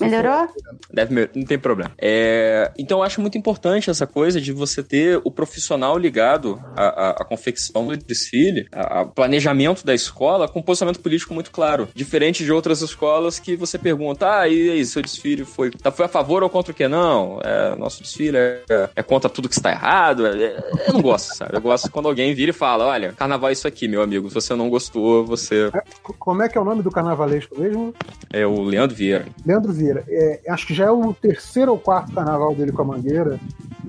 Melhorou? 0.02 0.48
Deve 0.92 1.30
não 1.36 1.46
tem 1.46 1.58
problema. 1.60 1.92
É, 2.02 2.72
então 2.78 3.00
eu 3.00 3.04
acho 3.04 3.22
muito 3.22 3.38
importante 3.38 3.90
essa 3.90 4.06
coisa 4.08 4.42
de 4.42 4.52
você 4.52 4.84
ter 4.84 5.22
o 5.24 5.32
profissional 5.32 5.98
ligado 5.98 6.60
à, 6.76 6.86
à- 6.88 7.10
à 7.12 7.26
confecção 7.26 7.88
do 7.88 7.96
desfile, 7.96 8.68
a- 8.74 9.00
ao 9.00 9.08
planejamento 9.10 9.75
da 9.84 9.94
escola, 9.94 10.48
com 10.48 10.60
um 10.60 10.64
posicionamento 10.64 11.02
político 11.02 11.34
muito 11.34 11.50
claro. 11.52 11.88
Diferente 11.96 12.44
de 12.44 12.52
outras 12.52 12.82
escolas 12.82 13.40
que 13.40 13.56
você 13.56 13.78
pergunta, 13.80 14.40
ah, 14.40 14.48
e 14.48 14.70
aí, 14.70 14.86
seu 14.86 15.02
desfile 15.02 15.44
foi, 15.44 15.72
tá, 15.72 15.92
foi 15.92 16.06
a 16.06 16.10
favor 16.10 16.44
ou 16.44 16.50
contra 16.50 16.72
o 16.72 16.76
que? 16.76 16.88
Não, 16.88 17.40
é, 17.44 17.76
nosso 17.76 18.02
desfile 18.04 18.38
é, 18.38 18.90
é 18.96 19.04
contra 19.04 19.30
tudo 19.30 19.50
que 19.50 19.56
está 19.56 19.72
errado. 19.72 20.28
é- 20.28 20.44
é- 20.44 20.64
eu 20.88 20.94
não 20.94 21.02
gosto, 21.02 21.36
sabe? 21.36 21.56
Eu 21.58 21.62
gosto 21.62 21.90
quando 21.92 22.08
alguém 22.08 22.34
vira 22.34 22.52
e 22.52 22.54
fala, 22.54 22.86
olha, 22.86 23.12
carnaval 23.14 23.50
é 23.50 23.54
isso 23.54 23.68
aqui, 23.68 23.88
meu 23.88 24.02
amigo. 24.02 24.28
Se 24.30 24.36
você 24.36 24.54
não 24.56 24.70
gostou, 24.70 25.26
você 25.26 25.70
C- 25.72 25.82
Como 26.20 26.42
é 26.44 26.50
que 26.50 26.58
é 26.58 26.62
o 26.62 26.66
nome 26.66 26.84
do 26.84 26.92
carnavalesco 26.92 27.60
mesmo? 27.60 27.94
é 28.32 28.46
o 28.46 28.62
Leandro 28.62 28.96
Vieira. 28.96 29.26
Leandro 29.46 29.72
Vieira. 29.74 30.04
É, 30.08 30.42
acho 30.50 30.68
que 30.68 30.74
já 30.74 30.86
é 30.86 30.92
o 30.92 31.14
terceiro 31.14 31.72
ou 31.72 31.80
quarto 31.80 32.12
carnaval 32.14 32.54
dele 32.54 32.72
com 32.72 32.82
a 32.82 32.86
Mangueira. 32.86 33.40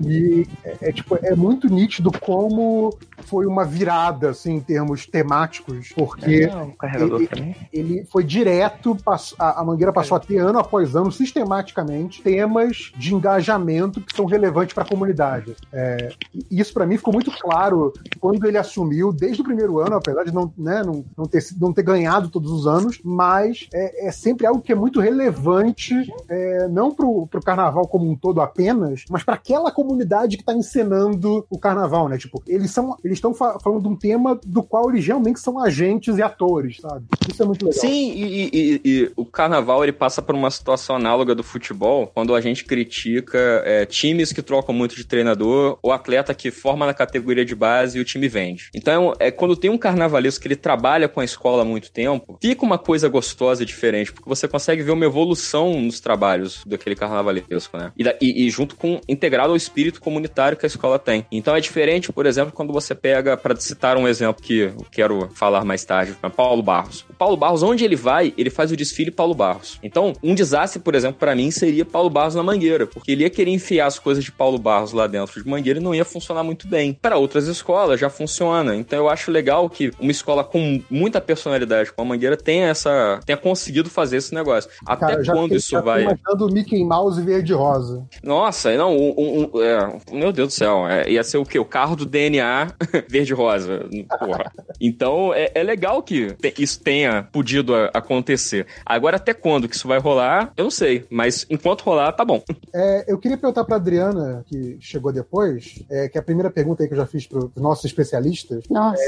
E 0.05 0.47
é, 0.63 0.77
é, 0.81 0.91
tipo, 0.91 1.17
é 1.21 1.35
muito 1.35 1.67
nítido 1.69 2.11
como 2.19 2.97
foi 3.25 3.45
uma 3.45 3.65
virada, 3.65 4.29
assim, 4.29 4.53
em 4.55 4.59
termos 4.59 5.05
temáticos, 5.05 5.76
porque 5.95 6.47
Não, 6.47 6.65
um 6.65 6.71
carregador 6.71 7.21
ele, 7.21 7.55
ele 7.71 8.05
foi 8.05 8.23
direto, 8.23 8.95
pass- 9.03 9.35
a, 9.37 9.61
a 9.61 9.63
Mangueira 9.63 9.93
passou 9.93 10.17
a 10.17 10.19
ter 10.19 10.37
ano 10.37 10.59
após 10.59 10.95
ano, 10.95 11.11
sistematicamente, 11.11 12.21
temas 12.21 12.91
de 12.97 13.13
engajamento 13.13 14.01
que 14.01 14.15
são 14.15 14.25
relevantes 14.25 14.73
para 14.73 14.83
a 14.83 14.87
comunidade. 14.87 15.55
É, 15.71 16.09
e 16.49 16.59
isso 16.59 16.73
para 16.73 16.85
mim 16.85 16.97
ficou 16.97 17.13
muito 17.13 17.31
claro 17.31 17.93
quando 18.19 18.45
ele 18.45 18.57
assumiu, 18.57 19.11
desde 19.13 19.41
o 19.41 19.43
primeiro 19.45 19.79
ano, 19.79 19.95
apesar 19.95 20.23
de 20.23 20.33
não, 20.33 20.51
né, 20.57 20.81
não, 20.83 21.05
não, 21.17 21.25
ter, 21.25 21.43
não 21.59 21.73
ter 21.73 21.83
ganhado 21.83 22.29
todos 22.29 22.51
os 22.51 22.67
anos, 22.67 22.99
mas 23.03 23.67
é, 23.73 24.07
é 24.07 24.11
sempre 24.11 24.45
algo 24.45 24.61
que 24.61 24.71
é 24.71 24.75
muito 24.75 24.99
relevante, 24.99 25.93
é, 26.29 26.67
não 26.67 26.93
pro, 26.93 27.27
pro 27.27 27.41
carnaval 27.41 27.87
como 27.87 28.09
um 28.09 28.15
todo 28.15 28.41
apenas, 28.41 29.05
mas 29.09 29.23
para 29.23 29.35
aquela 29.35 29.71
comunidade 29.71 30.35
que 30.37 30.41
está 30.43 30.53
encenando 30.53 31.45
o 31.49 31.57
carnaval, 31.59 32.07
né? 32.09 32.17
Tipo, 32.17 32.41
eles 32.47 32.71
são, 32.71 32.95
eles 33.03 33.17
estão 33.17 33.33
fa- 33.33 33.59
falando 33.59 33.83
de 33.83 33.87
um 33.87 33.95
tema 33.95 34.39
do 34.45 34.63
qual 34.63 34.89
eles 34.89 35.05
realmente 35.05 35.39
são 35.39 35.59
agentes 35.67 36.17
e 36.17 36.21
atores, 36.21 36.77
sabe? 36.81 37.05
Isso 37.29 37.43
é 37.43 37.45
muito 37.45 37.65
legal. 37.65 37.79
Sim, 37.79 38.11
e, 38.15 38.49
e- 38.53 38.81
e 38.85 39.11
o 39.15 39.25
carnaval 39.25 39.83
ele 39.83 39.91
passa 39.91 40.21
por 40.21 40.33
uma 40.33 40.49
situação 40.49 40.95
análoga 40.95 41.35
do 41.35 41.43
futebol, 41.43 42.07
quando 42.07 42.33
a 42.33 42.41
gente 42.41 42.65
critica 42.65 43.37
é, 43.65 43.85
times 43.85 44.31
que 44.31 44.41
trocam 44.41 44.73
muito 44.73 44.95
de 44.95 45.03
treinador, 45.03 45.77
ou 45.81 45.91
atleta 45.91 46.33
que 46.33 46.49
forma 46.51 46.85
na 46.85 46.93
categoria 46.93 47.45
de 47.45 47.53
base 47.55 47.97
e 47.97 48.01
o 48.01 48.05
time 48.05 48.27
vende. 48.27 48.69
Então, 48.73 49.13
é 49.19 49.29
quando 49.31 49.55
tem 49.55 49.69
um 49.69 49.77
carnavalesco 49.77 50.41
que 50.41 50.47
ele 50.47 50.55
trabalha 50.55 51.07
com 51.07 51.19
a 51.19 51.25
escola 51.25 51.61
há 51.61 51.65
muito 51.65 51.91
tempo, 51.91 52.37
fica 52.41 52.65
uma 52.65 52.77
coisa 52.77 53.07
gostosa 53.09 53.63
e 53.63 53.65
diferente, 53.65 54.11
porque 54.13 54.29
você 54.29 54.47
consegue 54.47 54.81
ver 54.81 54.91
uma 54.91 55.05
evolução 55.05 55.81
nos 55.81 55.99
trabalhos 55.99 56.63
daquele 56.65 56.95
carnavalesco, 56.95 57.77
né? 57.77 57.91
E, 57.97 58.03
e- 58.21 58.47
e 58.47 58.49
junto 58.49 58.75
com 58.75 58.99
integrado 59.07 59.49
ao 59.51 59.55
espírito 59.57 59.99
comunitário 60.01 60.57
que 60.57 60.65
a 60.65 60.67
escola 60.67 60.97
tem. 60.97 61.25
Então 61.31 61.55
é 61.55 61.59
diferente, 61.59 62.11
por 62.11 62.25
exemplo, 62.25 62.53
quando 62.53 62.71
você 62.73 62.95
pega, 62.95 63.35
para 63.35 63.55
citar 63.55 63.97
um 63.97 64.07
exemplo 64.07 64.41
que 64.41 64.59
eu 64.59 64.75
quero 64.91 65.29
falar 65.33 65.56
mais 65.65 65.83
tarde, 65.85 66.15
Paulo 66.35 66.61
Barros. 66.63 67.05
O 67.09 67.13
Paulo 67.13 67.37
Barros, 67.37 67.63
onde 67.63 67.83
ele 67.83 67.95
vai, 67.95 68.33
ele 68.37 68.49
faz 68.49 68.71
o 68.71 68.75
desfile 68.77 69.11
Paulo 69.11 69.33
Barros. 69.33 69.77
Então, 69.83 70.13
um 70.23 70.33
desastre, 70.35 70.79
por 70.81 70.95
exemplo, 70.95 71.17
para 71.19 71.35
mim 71.35 71.49
seria 71.51 71.85
Paulo 71.85 72.09
Barros 72.09 72.35
na 72.35 72.43
Mangueira, 72.43 72.85
porque 72.87 73.11
ele 73.11 73.23
ia 73.23 73.29
querer 73.29 73.51
enfiar 73.51 73.87
as 73.87 73.97
coisas 73.99 74.23
de 74.23 74.31
Paulo 74.31 74.57
Barros 74.57 74.91
lá 74.93 75.07
dentro 75.07 75.41
de 75.41 75.49
Mangueira 75.49 75.79
e 75.79 75.83
não 75.83 75.93
ia 75.95 76.05
funcionar 76.05 76.43
muito 76.43 76.67
bem. 76.67 76.93
Para 76.93 77.17
outras 77.17 77.47
escolas 77.47 77.99
já 77.99 78.09
funciona. 78.09 78.75
Então 78.75 78.99
eu 78.99 79.09
acho 79.09 79.31
legal 79.31 79.69
que 79.69 79.91
uma 79.99 80.11
escola 80.11 80.43
com 80.43 80.81
muita 80.89 81.19
personalidade 81.21 81.91
como 81.93 82.11
a 82.11 82.15
Mangueira 82.15 82.37
tenha 82.37 82.67
essa 82.67 83.19
tenha 83.25 83.37
conseguido 83.37 83.89
fazer 83.89 84.17
esse 84.17 84.33
negócio. 84.33 84.69
Até 84.85 85.07
Cara, 85.07 85.23
quando 85.25 85.41
fiquei- 85.43 85.57
isso 85.57 85.71
já 85.71 85.81
vai 85.81 86.03
imaginando 86.03 86.47
Mickey 86.53 86.83
Mouse 86.83 87.21
verde 87.21 87.53
rosa. 87.53 88.05
nossa, 88.23 88.75
não, 88.75 88.95
um, 88.95 89.49
um- 89.53 89.61
é, 89.61 89.99
meu 90.11 90.31
Deus 90.31 90.49
do 90.49 90.53
céu, 90.53 90.87
é, 90.87 91.09
ia 91.09 91.23
ser 91.23 91.37
o 91.37 91.45
quê? 91.45 91.57
O 91.59 91.65
carro 91.65 91.95
do 91.95 92.05
DNA 92.05 92.67
verde-rosa. 93.09 93.85
Porra. 94.19 94.51
Então 94.79 95.33
é, 95.33 95.46
é 95.53 95.63
legal 95.63 96.01
que 96.03 96.33
te- 96.33 96.53
isso 96.59 96.81
tenha 96.81 97.23
podido 97.31 97.75
a- 97.75 97.89
acontecer. 97.93 98.65
Agora, 98.85 99.17
até 99.17 99.33
quando 99.33 99.67
que 99.67 99.75
isso 99.75 99.87
vai 99.87 99.99
rolar, 99.99 100.51
eu 100.57 100.63
não 100.65 100.71
sei. 100.71 101.05
Mas 101.09 101.45
enquanto 101.49 101.81
rolar, 101.81 102.11
tá 102.13 102.23
bom. 102.25 102.41
É, 102.73 103.05
eu 103.11 103.17
queria 103.17 103.37
perguntar 103.37 103.63
pra 103.63 103.77
Adriana, 103.77 104.43
que 104.47 104.77
chegou 104.79 105.11
depois, 105.11 105.83
é, 105.89 106.07
que 106.09 106.17
é 106.17 106.21
a 106.21 106.23
primeira 106.23 106.51
pergunta 106.51 106.83
aí 106.83 106.87
que 106.87 106.93
eu 106.93 106.97
já 106.97 107.07
fiz 107.07 107.25
pros 107.25 107.49
nossos 107.55 107.85
especialistas. 107.85 108.65
Nossa. 108.69 109.01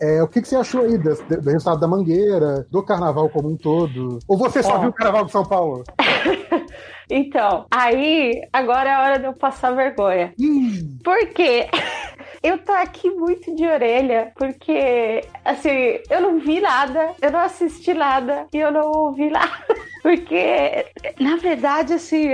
É, 0.00 0.20
o 0.22 0.26
que, 0.26 0.40
que 0.42 0.48
você 0.48 0.56
achou 0.56 0.82
aí 0.84 0.98
do, 0.98 1.14
do 1.14 1.50
resultado 1.50 1.78
da 1.78 1.86
Mangueira, 1.86 2.66
do 2.70 2.82
carnaval 2.82 3.28
como 3.28 3.48
um 3.50 3.56
todo? 3.56 4.18
Ou 4.26 4.36
você 4.36 4.62
só 4.62 4.78
viu 4.78 4.88
o 4.90 4.92
carnaval 4.92 5.24
de 5.26 5.32
São 5.32 5.44
Paulo? 5.44 5.84
Então, 7.10 7.66
aí, 7.70 8.40
agora 8.52 8.90
é 8.90 8.92
a 8.92 9.02
hora 9.02 9.18
de 9.18 9.26
eu 9.26 9.34
passar 9.34 9.72
vergonha. 9.74 10.34
Ih, 10.38 10.98
Por 11.02 11.28
quê? 11.30 11.68
Eu 12.42 12.58
tô 12.58 12.70
aqui 12.72 13.10
muito 13.10 13.54
de 13.56 13.66
orelha, 13.66 14.32
porque, 14.36 15.22
assim, 15.44 15.98
eu 16.08 16.20
não 16.20 16.38
vi 16.38 16.60
nada, 16.60 17.12
eu 17.20 17.32
não 17.32 17.40
assisti 17.40 17.92
nada 17.92 18.46
e 18.52 18.58
eu 18.58 18.70
não 18.70 18.92
ouvi 18.92 19.28
nada. 19.28 19.66
Porque, 20.02 20.86
na 21.18 21.36
verdade, 21.36 21.94
assim, 21.94 22.28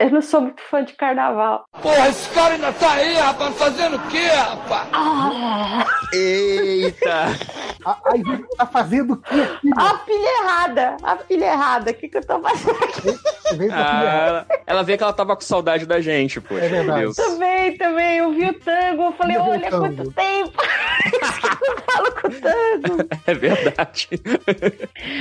eu 0.00 0.10
não 0.10 0.22
sou 0.22 0.40
muito 0.40 0.62
fã 0.62 0.82
de 0.82 0.94
carnaval. 0.94 1.66
Porra, 1.82 2.08
esse 2.08 2.26
cara 2.30 2.54
ainda 2.54 2.72
tá 2.72 2.92
aí, 2.92 3.14
rapaz, 3.16 3.54
fazendo 3.56 3.96
o 3.96 4.08
quê, 4.08 4.26
rapaz? 4.28 4.88
Ah, 4.94 5.84
Eita! 6.14 7.26
a, 7.84 7.98
a 8.10 8.16
Ivete 8.16 8.46
tá 8.56 8.64
fazendo 8.66 9.12
o 9.12 9.16
quê 9.18 9.40
aqui? 9.40 9.70
a 9.76 9.94
pilha 9.94 10.42
errada, 10.42 10.96
a 11.02 11.16
pilha 11.16 11.44
errada. 11.44 11.90
O 11.90 11.94
que, 11.94 12.08
que 12.08 12.16
eu 12.16 12.26
tô 12.26 12.40
fazendo 12.40 12.82
aqui? 12.82 13.62
Errada. 13.62 14.46
ela, 14.66 14.82
vê 14.82 14.96
que 14.96 15.02
ela 15.02 15.12
tava 15.12 15.34
com 15.36 15.42
saudade 15.42 15.84
da 15.84 16.00
gente, 16.00 16.40
poxa. 16.40 16.64
É 16.64 16.68
verdade. 16.68 16.86
meu 16.86 17.12
Deus. 17.12 17.16
Também, 17.16 17.76
também, 17.76 18.18
eu 18.18 18.32
vi 18.32 18.48
o 18.48 18.54
tango, 18.54 19.02
eu 19.02 19.12
falei, 19.12 19.36
Eu 19.36 19.42
olha 19.42 19.70
tango. 19.70 19.96
quanto 19.96 20.12
tempo. 20.12 20.62
eu 21.12 21.80
falo 21.82 22.12
com 22.12 22.28
o 22.28 22.40
tango. 22.40 23.08
É 23.26 23.34
verdade. 23.34 24.08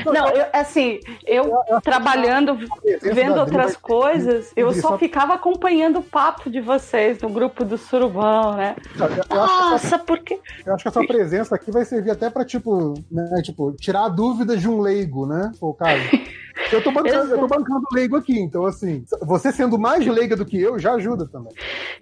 Não, 0.05 0.29
eu, 0.29 0.45
assim, 0.53 0.99
eu 1.25 1.51
trabalhando, 1.83 2.57
vendo 3.01 3.39
outras 3.39 3.75
coisas, 3.75 4.53
eu 4.55 4.68
Adri, 4.69 4.81
só 4.81 4.89
só- 4.89 4.97
ficava 4.97 5.33
acompanhando 5.33 5.99
o 5.99 6.03
papo 6.03 6.49
de 6.49 6.59
vocês 6.61 7.21
no 7.21 7.29
grupo 7.29 7.63
do 7.65 7.77
Surubão, 7.77 8.55
né? 8.55 8.75
Eu, 8.99 9.07
eu 9.07 9.23
Nossa, 9.37 9.99
porque. 9.99 10.39
eu 10.65 10.73
acho 10.73 10.83
que 10.83 10.89
a 10.89 10.91
sua 10.91 11.05
presença 11.05 11.55
aqui 11.55 11.71
vai 11.71 11.85
servir 11.85 12.11
até 12.11 12.29
pra, 12.29 12.45
tipo, 12.45 12.93
né, 13.11 13.41
tipo, 13.43 13.71
tirar 13.73 14.07
dúvidas 14.09 14.59
de 14.61 14.67
um 14.69 14.79
leigo, 14.79 15.25
né? 15.25 15.51
Pô, 15.59 15.73
caso. 15.73 16.01
Eu 16.71 16.83
tô, 16.83 16.91
bancando, 16.91 17.31
eu 17.33 17.39
tô 17.39 17.47
bancando 17.47 17.85
leigo 17.93 18.15
aqui, 18.15 18.39
então, 18.39 18.65
assim, 18.65 19.03
você 19.21 19.51
sendo 19.51 19.77
mais 19.79 20.05
leiga 20.05 20.35
do 20.35 20.45
que 20.45 20.59
eu, 20.59 20.77
já 20.77 20.93
ajuda 20.93 21.27
também. 21.27 21.51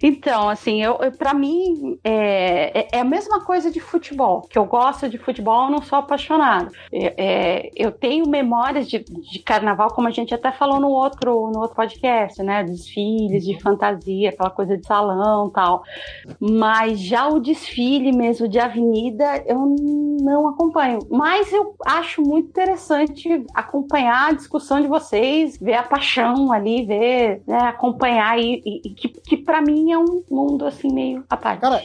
Então, 0.02 0.48
assim, 0.48 0.82
eu, 0.82 0.98
eu, 1.00 1.12
pra 1.12 1.32
mim, 1.34 1.98
é, 2.04 2.80
é- 2.80 2.88
é 2.92 3.00
a 3.00 3.04
mesma 3.04 3.40
coisa 3.44 3.70
de 3.70 3.80
futebol. 3.80 4.42
Que 4.42 4.58
eu 4.58 4.64
gosto 4.64 5.08
de 5.08 5.18
futebol, 5.18 5.64
eu 5.66 5.70
não 5.70 5.82
sou 5.82 5.98
apaixonado. 5.98 6.72
É, 6.92 7.14
é, 7.16 7.70
eu 7.76 7.90
tenho 7.92 8.28
memórias 8.28 8.88
de, 8.88 8.98
de 8.98 9.38
carnaval, 9.40 9.88
como 9.92 10.08
a 10.08 10.10
gente 10.10 10.34
até 10.34 10.52
falou 10.52 10.80
no 10.80 10.88
outro, 10.88 11.50
no 11.52 11.60
outro 11.60 11.76
podcast, 11.76 12.42
né? 12.42 12.64
Desfiles 12.64 13.44
de 13.44 13.58
fantasia, 13.60 14.30
aquela 14.30 14.50
coisa 14.50 14.76
de 14.76 14.86
salão 14.86 15.50
tal. 15.50 15.82
Mas 16.40 17.00
já 17.00 17.28
o 17.28 17.38
desfile 17.38 18.12
mesmo 18.12 18.48
de 18.48 18.58
avenida, 18.58 19.42
eu 19.46 19.74
não 20.20 20.48
acompanho. 20.48 20.98
Mas 21.10 21.52
eu 21.52 21.74
acho 21.86 22.22
muito 22.22 22.48
interessante 22.48 23.44
acompanhar 23.54 24.34
discussão 24.38 24.80
de 24.80 24.86
vocês, 24.88 25.56
ver 25.60 25.74
a 25.74 25.82
paixão 25.82 26.50
ali, 26.52 26.84
ver, 26.86 27.42
né, 27.46 27.58
acompanhar 27.58 28.38
e, 28.38 28.62
e- 28.64 28.80
e 28.86 28.90
que, 28.90 29.08
que 29.08 29.36
para 29.36 29.60
mim 29.60 29.92
é 29.92 29.98
um 29.98 30.22
mundo 30.30 30.64
assim 30.66 30.92
meio 30.92 31.24
à 31.28 31.36
parte. 31.36 31.60
Cara, 31.60 31.82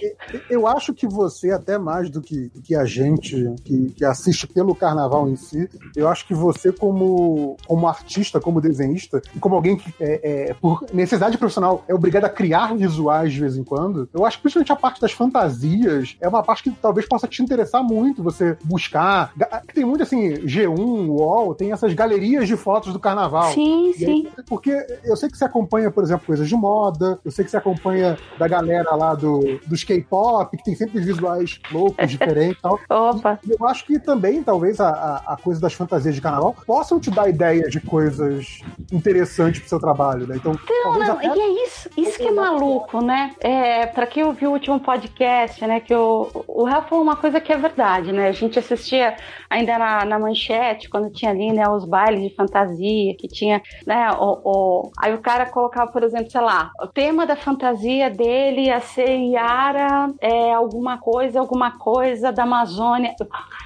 eu- 0.49 0.63
acho 0.67 0.93
que 0.93 1.05
você, 1.07 1.51
até 1.51 1.77
mais 1.77 2.09
do 2.09 2.21
que, 2.21 2.47
do 2.49 2.61
que 2.61 2.73
a 2.75 2.85
gente 2.85 3.53
que, 3.65 3.89
que 3.91 4.05
assiste 4.05 4.47
pelo 4.47 4.73
carnaval 4.73 5.29
em 5.29 5.35
si, 5.35 5.69
eu 5.95 6.07
acho 6.07 6.25
que 6.25 6.33
você, 6.33 6.71
como, 6.71 7.57
como 7.67 7.87
artista, 7.87 8.39
como 8.39 8.61
desenhista, 8.61 9.21
e 9.35 9.39
como 9.39 9.55
alguém 9.55 9.75
que, 9.75 9.93
é, 9.99 10.49
é, 10.49 10.53
por 10.53 10.85
necessidade 10.93 11.37
profissional, 11.37 11.83
é 11.87 11.93
obrigado 11.93 12.25
a 12.25 12.29
criar 12.29 12.73
visuais 12.75 13.33
de 13.33 13.39
vez 13.41 13.57
em 13.57 13.63
quando, 13.63 14.07
eu 14.13 14.25
acho 14.25 14.37
que 14.37 14.43
principalmente 14.43 14.71
a 14.71 14.75
parte 14.75 15.01
das 15.01 15.11
fantasias 15.11 16.15
é 16.21 16.27
uma 16.27 16.41
parte 16.43 16.63
que 16.63 16.71
talvez 16.71 17.07
possa 17.07 17.27
te 17.27 17.41
interessar 17.43 17.83
muito 17.83 18.23
você 18.23 18.57
buscar. 18.63 19.33
Tem 19.73 19.83
muito 19.85 20.03
assim, 20.03 20.33
G1, 20.45 21.07
UOL, 21.09 21.53
tem 21.55 21.71
essas 21.71 21.93
galerias 21.93 22.42
de 22.47 22.55
fotos 22.55 22.93
do 22.93 22.99
carnaval. 22.99 23.51
sim, 23.51 23.93
E 23.97 24.05
aí, 24.05 24.31
sim. 24.35 24.43
porque 24.47 24.85
eu 25.03 25.15
sei 25.15 25.29
que 25.29 25.37
você 25.37 25.45
acompanha, 25.45 25.91
por 25.91 26.03
exemplo, 26.03 26.25
coisas 26.25 26.47
de 26.47 26.55
moda, 26.55 27.19
eu 27.23 27.31
sei 27.31 27.45
que 27.45 27.51
você 27.51 27.57
acompanha 27.57 28.17
da 28.37 28.47
galera 28.47 28.95
lá 28.95 29.13
do, 29.13 29.59
dos 29.65 29.83
K-pop, 29.83 30.55
que 30.57 30.63
tem 30.63 30.75
sempre 30.75 30.99
visuais 30.99 31.59
loucos, 31.71 32.09
diferentes 32.09 32.57
e 32.59 32.61
tal. 32.61 32.79
Opa. 32.89 33.39
E 33.45 33.51
eu 33.51 33.67
acho 33.67 33.85
que 33.85 33.99
também, 33.99 34.43
talvez, 34.43 34.79
a, 34.79 34.89
a, 34.89 35.33
a 35.33 35.37
coisa 35.37 35.59
das 35.59 35.73
fantasias 35.73 36.15
de 36.15 36.21
carnaval 36.21 36.55
possam 36.65 36.99
te 36.99 37.09
dar 37.09 37.29
ideias 37.29 37.71
de 37.71 37.79
coisas 37.79 38.61
interessantes 38.91 39.61
pro 39.61 39.69
seu 39.69 39.79
trabalho, 39.79 40.27
né? 40.27 40.35
Então, 40.37 40.53
Não, 40.53 40.83
talvez 40.83 41.07
não, 41.07 41.17
até... 41.17 41.37
e 41.37 41.41
é 41.41 41.65
isso, 41.65 41.89
isso 41.97 42.17
que 42.17 42.27
é 42.27 42.31
maluco, 42.31 43.01
né? 43.01 43.31
É, 43.39 43.85
pra 43.85 44.07
quem 44.07 44.23
ouviu 44.23 44.49
o 44.49 44.53
último 44.53 44.79
podcast, 44.79 45.65
né, 45.65 45.79
que 45.79 45.93
o, 45.93 46.29
o 46.47 46.63
Rafa 46.65 46.89
falou 46.89 47.03
uma 47.03 47.15
coisa 47.15 47.39
que 47.39 47.51
é 47.51 47.57
verdade, 47.57 48.11
né? 48.11 48.27
A 48.27 48.31
gente 48.31 48.59
assistia 48.59 49.15
ainda 49.49 49.77
na, 49.77 50.05
na 50.05 50.19
manchete, 50.19 50.89
quando 50.89 51.11
tinha 51.11 51.31
ali, 51.31 51.51
né, 51.51 51.67
os 51.67 51.85
bailes 51.85 52.21
de 52.21 52.32
fantasia, 52.35 53.15
que 53.17 53.27
tinha, 53.27 53.61
né, 53.85 54.09
o, 54.19 54.41
o- 54.43 54.91
aí 54.99 55.13
o 55.13 55.21
cara 55.21 55.45
colocava, 55.45 55.91
por 55.91 56.03
exemplo, 56.03 56.29
sei 56.29 56.41
lá, 56.41 56.71
o 56.81 56.87
tema 56.87 57.25
da 57.25 57.35
fantasia 57.35 58.09
dele 58.09 58.65
ia 58.67 58.79
ser 58.79 59.17
Yara, 59.17 60.11
é, 60.21 60.53
alguma 60.53 60.97
coisa, 60.97 61.39
alguma 61.39 61.77
coisa 61.77 62.31
da 62.31 62.43
Amazônia. 62.43 63.15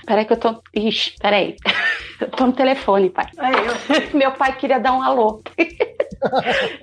Peraí 0.06 0.26
que 0.26 0.34
eu 0.34 0.38
tô... 0.40 0.62
Ixi, 0.76 1.16
peraí. 1.20 1.56
Eu 2.20 2.32
tô 2.32 2.48
no 2.48 2.52
telefone, 2.54 3.12
pai. 3.12 3.26
Meu 4.12 4.32
pai 4.32 4.56
queria 4.58 4.80
dar 4.80 4.92
um 4.94 5.04
alô. 5.04 5.40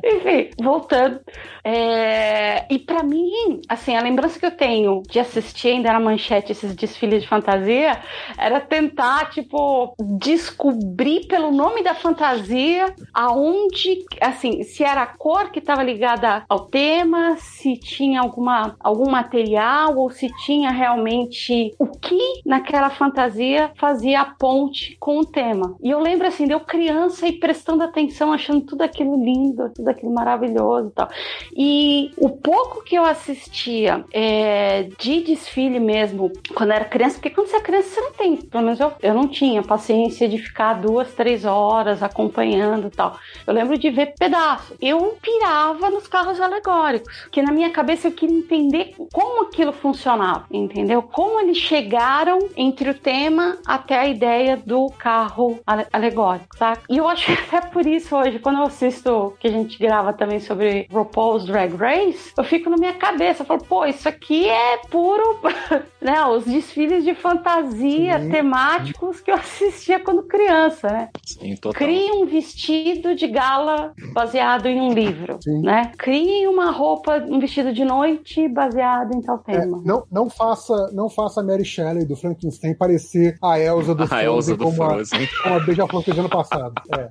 Enfim, 0.04 0.50
voltando. 0.62 1.20
É... 1.64 2.72
E 2.72 2.78
para 2.78 3.02
mim, 3.02 3.60
assim, 3.68 3.96
a 3.96 4.00
lembrança 4.00 4.38
que 4.38 4.46
eu 4.46 4.50
tenho 4.56 5.02
de 5.10 5.18
assistir 5.18 5.68
ainda 5.70 5.92
na 5.92 5.98
manchete 5.98 6.52
esses 6.52 6.74
desfiles 6.76 7.22
de 7.22 7.28
fantasia 7.28 8.00
era 8.38 8.60
tentar, 8.60 9.30
tipo, 9.30 9.94
descobrir 10.18 11.26
pelo 11.26 11.50
nome 11.50 11.73
da 11.82 11.94
fantasia 11.94 12.94
aonde, 13.12 14.04
assim, 14.20 14.62
se 14.62 14.84
era 14.84 15.02
a 15.02 15.06
cor 15.06 15.50
que 15.50 15.58
estava 15.58 15.82
ligada 15.82 16.44
ao 16.48 16.66
tema, 16.66 17.36
se 17.38 17.76
tinha 17.76 18.20
alguma, 18.20 18.76
algum 18.80 19.10
material 19.10 19.96
ou 19.96 20.10
se 20.10 20.28
tinha 20.44 20.70
realmente 20.70 21.74
o 21.78 21.86
que 21.86 22.18
naquela 22.44 22.90
fantasia 22.90 23.72
fazia 23.76 24.20
a 24.20 24.24
ponte 24.24 24.96
com 25.00 25.18
o 25.18 25.24
tema. 25.24 25.76
E 25.82 25.90
eu 25.90 26.00
lembro, 26.00 26.26
assim, 26.26 26.46
de 26.46 26.52
eu 26.52 26.60
criança 26.60 27.26
e 27.26 27.32
prestando 27.32 27.82
atenção, 27.82 28.32
achando 28.32 28.60
tudo 28.62 28.82
aquilo 28.82 29.22
lindo, 29.22 29.70
tudo 29.74 29.88
aquilo 29.88 30.12
maravilhoso 30.12 30.88
e 30.88 30.92
tal. 30.92 31.08
E 31.56 32.10
o 32.16 32.30
pouco 32.30 32.84
que 32.84 32.94
eu 32.94 33.04
assistia 33.04 34.04
é, 34.12 34.88
de 34.98 35.20
desfile 35.20 35.80
mesmo, 35.80 36.30
quando 36.54 36.72
era 36.72 36.84
criança, 36.84 37.16
porque 37.16 37.30
quando 37.30 37.48
você 37.48 37.56
é 37.56 37.60
criança, 37.60 37.88
você 37.88 38.00
não 38.00 38.12
tem, 38.12 38.36
pelo 38.36 38.64
menos 38.64 38.80
eu, 38.80 38.92
eu 39.02 39.14
não 39.14 39.28
tinha 39.28 39.62
paciência 39.62 40.28
de 40.28 40.38
ficar 40.38 40.74
duas, 40.74 41.12
três 41.14 41.44
horas 41.44 41.63
acompanhando 42.02 42.88
e 42.88 42.90
tal. 42.90 43.18
Eu 43.46 43.54
lembro 43.54 43.78
de 43.78 43.90
ver 43.90 44.14
pedaços. 44.18 44.76
Eu 44.80 45.16
pirava 45.20 45.90
nos 45.90 46.06
carros 46.06 46.40
alegóricos, 46.40 47.26
que 47.30 47.42
na 47.42 47.52
minha 47.52 47.70
cabeça 47.70 48.08
eu 48.08 48.12
queria 48.12 48.36
entender 48.36 48.94
como 49.12 49.42
aquilo 49.42 49.72
funcionava, 49.72 50.46
entendeu? 50.50 51.02
Como 51.02 51.40
eles 51.40 51.58
chegaram 51.58 52.38
entre 52.56 52.90
o 52.90 52.94
tema 52.94 53.58
até 53.66 53.98
a 53.98 54.06
ideia 54.06 54.56
do 54.56 54.90
carro 54.98 55.60
alegórico, 55.92 56.56
tá? 56.56 56.78
E 56.88 56.96
eu 56.96 57.08
acho 57.08 57.26
que 57.26 57.56
até 57.56 57.68
por 57.68 57.86
isso 57.86 58.16
hoje, 58.16 58.38
quando 58.38 58.58
eu 58.58 58.64
assisto 58.64 59.34
que 59.38 59.48
a 59.48 59.50
gente 59.50 59.78
grava 59.78 60.12
também 60.12 60.40
sobre 60.40 60.86
RuPaul's 60.90 61.44
Drag 61.44 61.74
Race, 61.74 62.32
eu 62.36 62.44
fico 62.44 62.70
na 62.70 62.76
minha 62.76 62.94
cabeça, 62.94 63.42
eu 63.42 63.46
falo, 63.46 63.64
pô, 63.64 63.84
isso 63.84 64.08
aqui 64.08 64.48
é 64.48 64.78
puro, 64.90 65.40
né? 66.00 66.24
Os 66.26 66.44
desfiles 66.44 67.04
de 67.04 67.14
fantasia 67.14 68.20
Sim. 68.20 68.30
temáticos 68.30 69.20
que 69.20 69.30
eu 69.30 69.34
assistia 69.34 70.00
quando 70.00 70.22
criança, 70.22 70.88
né? 70.88 71.08
Sim, 71.24 71.53
total. 71.56 71.78
Crie 71.86 72.12
um 72.12 72.26
vestido 72.26 73.14
de 73.14 73.26
gala 73.26 73.92
baseado 74.12 74.66
em 74.66 74.80
um 74.80 74.92
livro, 74.92 75.38
Sim. 75.42 75.62
né? 75.62 75.92
Crie 75.98 76.46
uma 76.46 76.70
roupa, 76.70 77.24
um 77.28 77.38
vestido 77.38 77.72
de 77.72 77.84
noite 77.84 78.48
baseado 78.48 79.14
em 79.14 79.20
tal 79.20 79.42
é, 79.46 79.52
tema. 79.52 79.78
É, 79.78 79.86
não, 79.86 80.04
não 80.10 80.30
faça, 80.30 80.90
não 80.92 81.08
faça 81.08 81.40
a 81.40 81.44
Mary 81.44 81.64
Shelley 81.64 82.04
do 82.04 82.16
Frankenstein 82.16 82.74
parecer 82.74 83.36
a 83.42 83.58
Elsa 83.58 83.94
do 83.94 84.04
a 84.04 84.06
Frozen, 84.06 84.26
Elsa 84.26 84.56
do 84.56 84.64
como, 84.64 84.76
Frozen. 84.76 85.22
A, 85.22 85.42
como 85.42 85.54
a 85.56 85.60
Beija-Flor 85.60 86.02
fez 86.02 86.18
ano 86.18 86.28
passado. 86.28 86.74
É. 86.96 87.08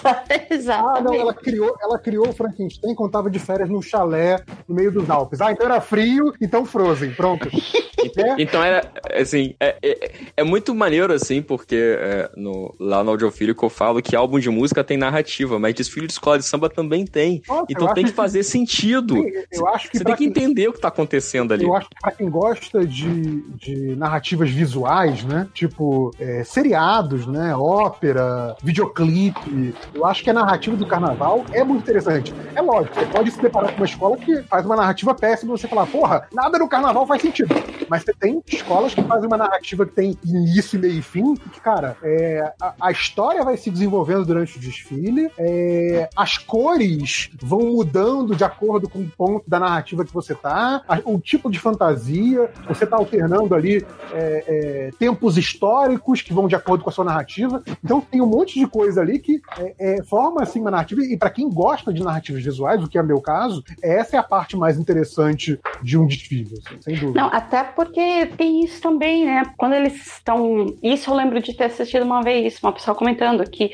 Exatamente. 0.49 0.81
Ah, 0.81 1.01
não, 1.01 1.13
ela 1.13 1.33
criou, 1.33 1.75
ela 1.81 1.99
criou 1.99 2.29
o 2.29 2.33
Frankenstein 2.33 2.95
quando 2.95 3.11
tava 3.11 3.29
de 3.29 3.39
férias 3.39 3.69
num 3.69 3.81
chalé 3.81 4.43
no 4.67 4.73
meio 4.75 4.91
dos 4.91 5.09
Alpes. 5.09 5.41
Ah, 5.41 5.51
então 5.51 5.65
era 5.65 5.81
frio, 5.81 6.33
então 6.41 6.65
Frozen, 6.65 7.11
pronto. 7.11 7.49
é. 8.17 8.41
Então 8.41 8.63
era, 8.63 8.89
assim, 9.19 9.55
é, 9.59 9.77
é, 9.81 10.11
é, 10.37 10.43
muito 10.43 10.73
maneiro, 10.73 11.13
assim, 11.13 11.41
porque 11.41 11.97
é, 11.99 12.29
no, 12.35 12.73
lá 12.79 13.03
no 13.03 13.11
Audiofílico 13.11 13.65
eu 13.65 13.69
falo 13.69 14.01
que 14.01 14.15
álbum 14.15 14.39
de 14.39 14.49
música 14.49 14.83
tem 14.83 14.97
narrativa, 14.97 15.59
mas 15.59 15.73
desfile 15.73 16.07
de 16.07 16.13
escola 16.13 16.37
de 16.37 16.45
samba 16.45 16.69
também 16.69 17.05
tem. 17.05 17.41
Nossa, 17.47 17.65
então 17.69 17.93
tem 17.93 18.05
que 18.05 18.11
fazer 18.11 18.43
sentido. 18.43 19.17
eu 19.51 19.67
acho 19.67 19.89
que 19.89 19.97
Você 19.97 20.03
tem 20.03 20.15
que 20.15 20.25
entender 20.25 20.67
o 20.67 20.73
que 20.73 20.79
tá 20.79 20.87
acontecendo 20.87 21.53
ali. 21.53 21.63
Eu 21.63 21.75
acho 21.75 21.89
que 21.89 21.95
pra 22.01 22.11
quem 22.11 22.29
gosta 22.29 22.85
de, 22.85 23.41
de 23.55 23.95
narrativas 23.95 24.49
visuais, 24.49 25.23
né, 25.23 25.47
tipo 25.53 26.11
é, 26.19 26.43
seriados, 26.43 27.27
né, 27.27 27.55
ópera, 27.55 28.55
videoclipe, 28.63 29.73
eu 29.93 30.05
acho 30.05 30.23
que 30.23 30.29
a 30.29 30.33
narrativa 30.33 30.75
do 30.75 30.85
carnaval 30.85 31.45
é 31.51 31.63
muito 31.63 31.81
interessante. 31.81 32.33
É 32.55 32.61
lógico, 32.61 32.95
você 32.95 33.05
pode 33.05 33.31
se 33.31 33.41
deparar 33.41 33.71
com 33.71 33.77
uma 33.77 33.85
escola 33.85 34.17
que 34.17 34.41
faz 34.43 34.65
uma 34.65 34.75
narrativa 34.75 35.13
péssima 35.13 35.53
e 35.53 35.59
você 35.59 35.67
falar, 35.67 35.85
porra, 35.87 36.27
nada 36.33 36.57
no 36.57 36.67
carnaval 36.67 37.05
faz 37.05 37.21
sentido. 37.21 37.53
Mas 37.89 38.03
você 38.03 38.13
tem 38.13 38.41
escolas 38.47 38.93
que 38.93 39.03
fazem 39.03 39.27
uma 39.27 39.37
narrativa 39.37 39.85
que 39.85 39.91
tem 39.91 40.17
início, 40.23 40.79
meio 40.79 40.99
e 40.99 41.01
fim, 41.01 41.35
que, 41.35 41.59
cara, 41.59 41.97
é, 42.03 42.53
a, 42.61 42.73
a, 42.79 42.91
história 42.91 43.43
vai 43.43 43.57
se 43.57 43.69
desenvolvendo 43.69 44.25
durante 44.25 44.57
o 44.57 44.61
desfile, 44.61 45.29
é, 45.37 46.09
as 46.15 46.37
cores 46.37 47.29
vão 47.41 47.59
mudando 47.59 48.35
de 48.35 48.43
acordo 48.43 48.87
com 48.89 48.99
o 48.99 49.09
ponto 49.09 49.49
da 49.49 49.59
narrativa 49.59 50.05
que 50.05 50.13
você 50.13 50.33
tá, 50.33 50.81
a, 50.87 50.99
o 51.03 51.19
tipo 51.19 51.49
de 51.49 51.59
fantasia, 51.59 52.49
você 52.67 52.85
tá 52.85 52.97
alternando 52.97 53.53
ali 53.53 53.85
é, 54.13 54.43
é 54.47 54.89
tempos 54.97 55.37
históricos 55.37 56.21
que 56.21 56.33
vão 56.33 56.47
de 56.47 56.55
acordo 56.55 56.83
com 56.83 56.89
a 56.89 56.93
sua 56.93 57.05
narrativa. 57.05 57.63
Então 57.83 58.01
tem 58.01 58.21
um 58.21 58.25
monte 58.25 58.59
de 58.59 58.67
coisa 58.67 59.01
ali 59.01 59.19
que 59.19 59.41
é, 59.81 60.03
forma 60.03 60.43
assim 60.43 60.61
uma 60.61 60.69
narrativa, 60.69 61.01
e 61.01 61.17
para 61.17 61.31
quem 61.31 61.49
gosta 61.49 61.91
de 61.91 62.03
narrativas 62.03 62.43
visuais, 62.43 62.83
o 62.83 62.87
que 62.87 62.97
é 62.97 63.03
meu 63.03 63.19
caso, 63.19 63.63
essa 63.81 64.15
é 64.15 64.19
a 64.19 64.23
parte 64.23 64.55
mais 64.55 64.77
interessante 64.77 65.59
de 65.81 65.97
um 65.97 66.05
desfile, 66.05 66.61
assim, 66.65 66.81
sem 66.81 66.95
dúvida. 66.95 67.19
Não, 67.19 67.27
até 67.27 67.63
porque 67.63 68.27
tem 68.37 68.63
isso 68.63 68.79
também, 68.81 69.25
né? 69.25 69.43
Quando 69.57 69.73
eles 69.73 69.95
estão. 70.05 70.75
Isso 70.83 71.09
eu 71.09 71.15
lembro 71.15 71.41
de 71.41 71.53
ter 71.53 71.65
assistido 71.65 72.03
uma 72.03 72.21
vez, 72.21 72.59
uma 72.61 72.71
pessoa 72.71 72.95
comentando 72.95 73.43
que 73.49 73.71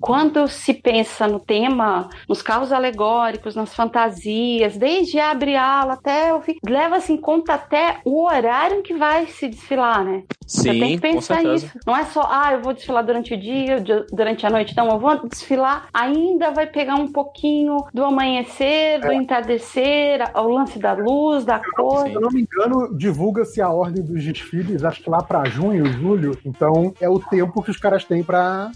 quando 0.00 0.46
se 0.46 0.72
pensa 0.72 1.26
no 1.26 1.40
tema, 1.40 2.08
nos 2.28 2.40
carros 2.40 2.70
alegóricos, 2.70 3.56
nas 3.56 3.74
fantasias, 3.74 4.76
desde 4.76 5.18
abre 5.18 5.56
ala 5.56 5.94
até 5.94 6.32
o 6.32 6.40
fim, 6.40 6.56
leva-se 6.66 7.12
em 7.12 7.16
conta 7.16 7.54
até 7.54 8.00
o 8.04 8.24
horário 8.24 8.82
que 8.82 8.94
vai 8.94 9.26
se 9.26 9.48
desfilar, 9.48 10.04
né? 10.04 10.22
Sim, 10.46 10.62
Você 10.62 10.70
tem 10.70 10.94
que 10.94 11.00
pensar 11.00 11.42
nisso. 11.42 11.78
Não 11.86 11.96
é 11.96 12.04
só, 12.04 12.26
ah, 12.30 12.52
eu 12.52 12.62
vou 12.62 12.72
desfilar 12.72 13.04
durante 13.04 13.34
o 13.34 13.36
dia, 13.38 13.82
durante 14.12 14.46
a 14.46 14.50
noite. 14.50 14.76
Não, 14.76 14.88
eu 14.88 14.98
vou 14.98 15.28
desfilar, 15.28 15.47
ainda 15.92 16.50
vai 16.50 16.66
pegar 16.66 16.96
um 16.96 17.10
pouquinho 17.10 17.84
do 17.92 18.04
amanhecer, 18.04 19.00
do 19.00 19.12
é. 19.12 19.14
entardecer, 19.14 20.20
o 20.34 20.48
lance 20.48 20.78
da 20.78 20.92
luz, 20.92 21.44
da 21.44 21.60
cor. 21.76 22.06
Se 22.06 22.14
eu 22.14 22.20
não 22.20 22.30
me 22.30 22.42
engano, 22.42 22.96
divulga-se 22.96 23.60
a 23.60 23.68
ordem 23.68 24.02
dos 24.02 24.22
desfiles, 24.24 24.84
acho 24.84 25.02
que 25.02 25.10
lá 25.10 25.22
para 25.22 25.44
junho, 25.48 25.86
julho. 25.92 26.38
Então 26.44 26.92
é 27.00 27.08
o 27.08 27.18
tempo 27.18 27.62
que 27.62 27.70
os 27.70 27.76
caras 27.76 28.04
têm 28.04 28.22
para 28.22 28.70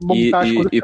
montar 0.00 0.16
e, 0.16 0.34
as 0.34 0.48
e, 0.48 0.54
coisas. 0.54 0.72
E 0.72 0.80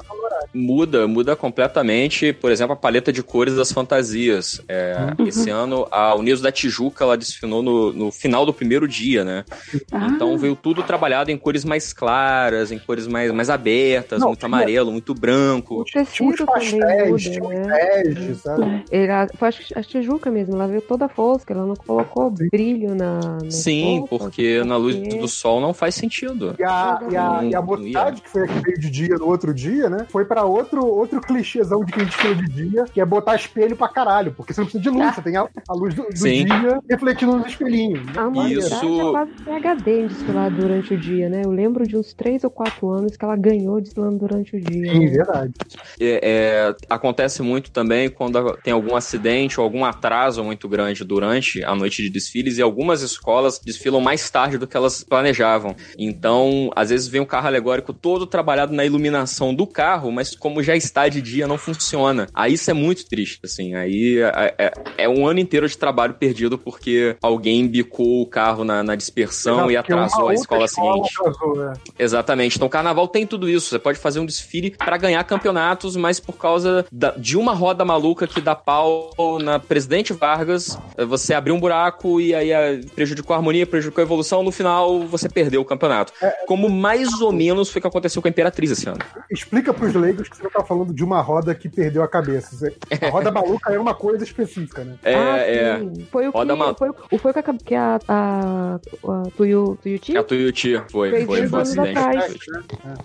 muda, 0.52 1.06
muda 1.06 1.36
completamente, 1.36 2.32
por 2.32 2.50
exemplo, 2.50 2.72
a 2.72 2.76
paleta 2.76 3.12
de 3.12 3.22
cores 3.22 3.54
das 3.56 3.72
fantasias. 3.72 4.60
É, 4.68 5.14
uhum. 5.18 5.26
Esse 5.26 5.50
ano, 5.50 5.86
a 5.90 6.14
Unidos 6.14 6.40
da 6.40 6.50
Tijuca, 6.50 7.04
ela 7.04 7.16
desfinou 7.16 7.62
no, 7.62 7.92
no 7.92 8.12
final 8.12 8.44
do 8.44 8.52
primeiro 8.52 8.86
dia, 8.88 9.24
né? 9.24 9.44
Ah. 9.92 10.08
Então 10.10 10.36
veio 10.38 10.56
tudo 10.56 10.82
trabalhado 10.82 11.30
em 11.30 11.38
cores 11.38 11.64
mais 11.64 11.92
claras, 11.92 12.72
em 12.72 12.78
cores 12.78 13.06
mais, 13.06 13.32
mais 13.32 13.50
abertas, 13.50 14.20
Não, 14.20 14.28
muito 14.28 14.44
amarelo, 14.44 14.90
muito 14.90 15.14
branco. 15.20 15.80
O 15.80 15.84
tecido 15.84 16.46
também 16.46 17.10
muda, 17.10 17.58
né? 17.60 18.34
sabe? 18.34 18.84
Ela, 18.90 19.28
foi 19.34 19.48
a 19.74 19.82
Tijuca 19.82 20.30
mesmo, 20.30 20.54
ela 20.54 20.66
veio 20.66 20.80
toda 20.80 21.08
fosca, 21.08 21.52
ela 21.52 21.66
não 21.66 21.76
colocou 21.76 22.32
Sim. 22.36 22.48
brilho 22.50 22.94
na. 22.94 23.38
Sim, 23.50 24.06
porque 24.08 24.64
na 24.64 24.76
luz 24.76 24.96
do 24.96 25.28
sol 25.28 25.60
não 25.60 25.74
faz 25.74 25.94
sentido. 25.94 26.54
E 26.58 26.64
a, 26.64 27.00
e 27.10 27.16
a, 27.16 27.44
e 27.44 27.54
a 27.54 27.62
mocidade, 27.62 28.22
que 28.22 28.30
foi 28.30 28.44
a 28.44 28.46
que 28.48 28.60
veio 28.60 28.78
de 28.78 28.90
dia 28.90 29.16
no 29.16 29.26
outro 29.26 29.52
dia, 29.52 29.90
né? 29.90 30.06
Foi 30.08 30.24
pra 30.24 30.44
outro, 30.44 30.84
outro 30.86 31.20
clichêzão 31.22 31.84
de 31.84 31.92
quem 31.92 32.04
desfila 32.04 32.34
de 32.34 32.48
dia, 32.48 32.84
que 32.84 33.00
é 33.00 33.04
botar 33.04 33.36
espelho 33.36 33.76
pra 33.76 33.88
caralho, 33.88 34.32
porque 34.32 34.54
você 34.54 34.60
não 34.60 34.66
precisa 34.66 34.82
de 34.82 34.90
luz, 34.90 35.14
você 35.14 35.22
tem 35.22 35.36
a, 35.36 35.48
a 35.68 35.74
luz 35.74 35.94
do, 35.94 36.02
do 36.04 36.14
dia 36.14 36.80
refletindo 36.88 37.36
nos 37.36 37.46
espelhinhos. 37.46 38.16
A 38.16 38.26
humanidade 38.26 38.66
Isso... 38.66 39.00
é 39.00 39.10
quase 39.10 39.32
PHD 39.44 40.00
em 40.00 40.06
desfilar 40.06 40.50
durante 40.50 40.94
o 40.94 40.98
dia, 40.98 41.28
né? 41.28 41.42
Eu 41.44 41.50
lembro 41.50 41.86
de 41.86 41.96
uns 41.96 42.12
3 42.14 42.44
ou 42.44 42.50
4 42.50 42.88
anos 42.88 43.16
que 43.16 43.24
ela 43.24 43.36
ganhou 43.36 43.80
desfilando 43.80 44.18
durante 44.18 44.56
o 44.56 44.60
dia. 44.60 44.92
Sim, 45.00 45.06
né? 45.06 45.10
verdade. 45.10 45.52
É, 46.00 46.20
é, 46.22 46.76
acontece 46.88 47.42
muito 47.42 47.70
também 47.70 48.08
quando 48.08 48.56
tem 48.62 48.72
algum 48.72 48.96
acidente 48.96 49.60
ou 49.60 49.64
algum 49.64 49.84
atraso 49.84 50.42
muito 50.42 50.68
grande 50.68 51.04
durante 51.04 51.62
a 51.64 51.74
noite 51.74 52.02
de 52.02 52.10
desfiles 52.10 52.58
e 52.58 52.62
algumas 52.62 53.02
escolas 53.02 53.58
desfilam 53.58 54.00
mais 54.00 54.28
tarde 54.30 54.58
do 54.58 54.66
que 54.66 54.76
elas 54.76 55.02
planejavam. 55.04 55.74
Então, 55.98 56.70
às 56.74 56.90
vezes 56.90 57.08
vem 57.08 57.20
um 57.20 57.26
carro 57.26 57.46
alegórico 57.46 57.92
todo 57.92 58.26
trabalhado 58.26 58.72
na 58.72 58.84
iluminação 58.84 59.54
do 59.54 59.66
carro, 59.66 60.10
mas 60.10 60.34
como 60.34 60.62
já 60.62 60.76
está 60.76 61.08
de 61.08 61.20
dia, 61.20 61.46
não 61.46 61.58
funciona. 61.58 62.26
Aí 62.34 62.54
isso 62.54 62.70
é 62.70 62.74
muito 62.74 63.06
triste, 63.06 63.40
assim. 63.44 63.74
Aí 63.74 64.18
é, 64.18 64.54
é, 64.58 64.72
é 64.98 65.08
um 65.08 65.26
ano 65.26 65.40
inteiro 65.40 65.68
de 65.68 65.76
trabalho 65.76 66.14
perdido 66.14 66.58
porque 66.58 67.16
alguém 67.22 67.66
bicou 67.66 68.22
o 68.22 68.26
carro 68.26 68.64
na, 68.64 68.82
na 68.82 68.94
dispersão 68.94 69.70
e 69.70 69.76
atrasou 69.76 70.28
a 70.28 70.34
escola, 70.34 70.64
escola 70.64 70.68
seguinte. 70.68 71.14
Atrasou, 71.20 71.56
né? 71.56 71.72
Exatamente. 71.98 72.56
Então, 72.56 72.66
o 72.66 72.70
carnaval 72.70 73.08
tem 73.08 73.26
tudo 73.26 73.48
isso. 73.48 73.68
Você 73.68 73.78
pode 73.78 73.98
fazer 73.98 74.20
um 74.20 74.26
desfile 74.26 74.70
para 74.90 74.96
ganhar 74.96 75.22
campeonatos, 75.22 75.94
mas 75.94 76.18
por 76.18 76.32
causa 76.36 76.84
da, 76.90 77.12
de 77.12 77.38
uma 77.38 77.54
roda 77.54 77.84
maluca 77.84 78.26
que 78.26 78.40
dá 78.40 78.56
pau 78.56 79.14
na 79.40 79.56
Presidente 79.60 80.12
Vargas, 80.12 80.76
você 81.06 81.32
abriu 81.32 81.54
um 81.54 81.60
buraco 81.60 82.20
e 82.20 82.34
aí 82.34 82.84
prejudicou 82.86 83.32
a 83.34 83.36
harmonia, 83.36 83.64
prejudicou 83.64 84.02
a 84.02 84.04
evolução. 84.04 84.42
No 84.42 84.50
final, 84.50 85.06
você 85.06 85.28
perdeu 85.28 85.60
o 85.60 85.64
campeonato. 85.64 86.12
É, 86.20 86.30
Como 86.44 86.68
mais 86.68 87.20
ou 87.20 87.30
menos 87.30 87.70
foi 87.70 87.78
o 87.78 87.82
que 87.82 87.86
aconteceu 87.86 88.20
com 88.20 88.26
a 88.26 88.30
Imperatriz 88.30 88.72
esse 88.72 88.88
ano. 88.88 88.98
Explica 89.30 89.72
pros 89.72 89.94
leigos 89.94 90.10
leigos 90.10 90.28
que 90.28 90.36
você 90.36 90.42
não 90.42 90.50
tá 90.50 90.64
falando 90.64 90.92
de 90.92 91.04
uma 91.04 91.20
roda 91.20 91.54
que 91.54 91.68
perdeu 91.68 92.02
a 92.02 92.08
cabeça. 92.08 92.72
A 93.00 93.08
roda 93.10 93.30
maluca 93.30 93.72
é 93.72 93.78
uma 93.78 93.94
coisa 93.94 94.24
específica, 94.24 94.82
né? 94.82 94.96
É, 95.04 95.14
ah, 95.14 95.36
é. 95.38 95.78
sim. 95.78 96.06
Foi 96.10 96.26
o 96.26 96.30
Roda 96.32 96.56
que, 96.56 96.78
foi, 96.78 96.90
o- 96.90 97.18
foi 97.18 97.30
o 97.30 97.34
que 97.34 97.38
a, 97.38 97.54
que 97.54 97.74
a, 97.76 98.00
a, 98.08 98.74
a 98.74 99.22
Tuyu, 99.36 99.78
Tuyuti 99.80 100.16
A 100.16 100.24
Tuiuti 100.24 100.82
foi, 100.90 101.10
foi, 101.10 101.26
dois 101.26 101.50
foi 101.50 101.58
um 101.58 101.62
acidente. 101.62 102.00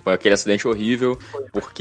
Foi 0.03 0.13
aquele 0.13 0.33
acidente 0.33 0.67
horrível, 0.67 1.17
porque 1.51 1.74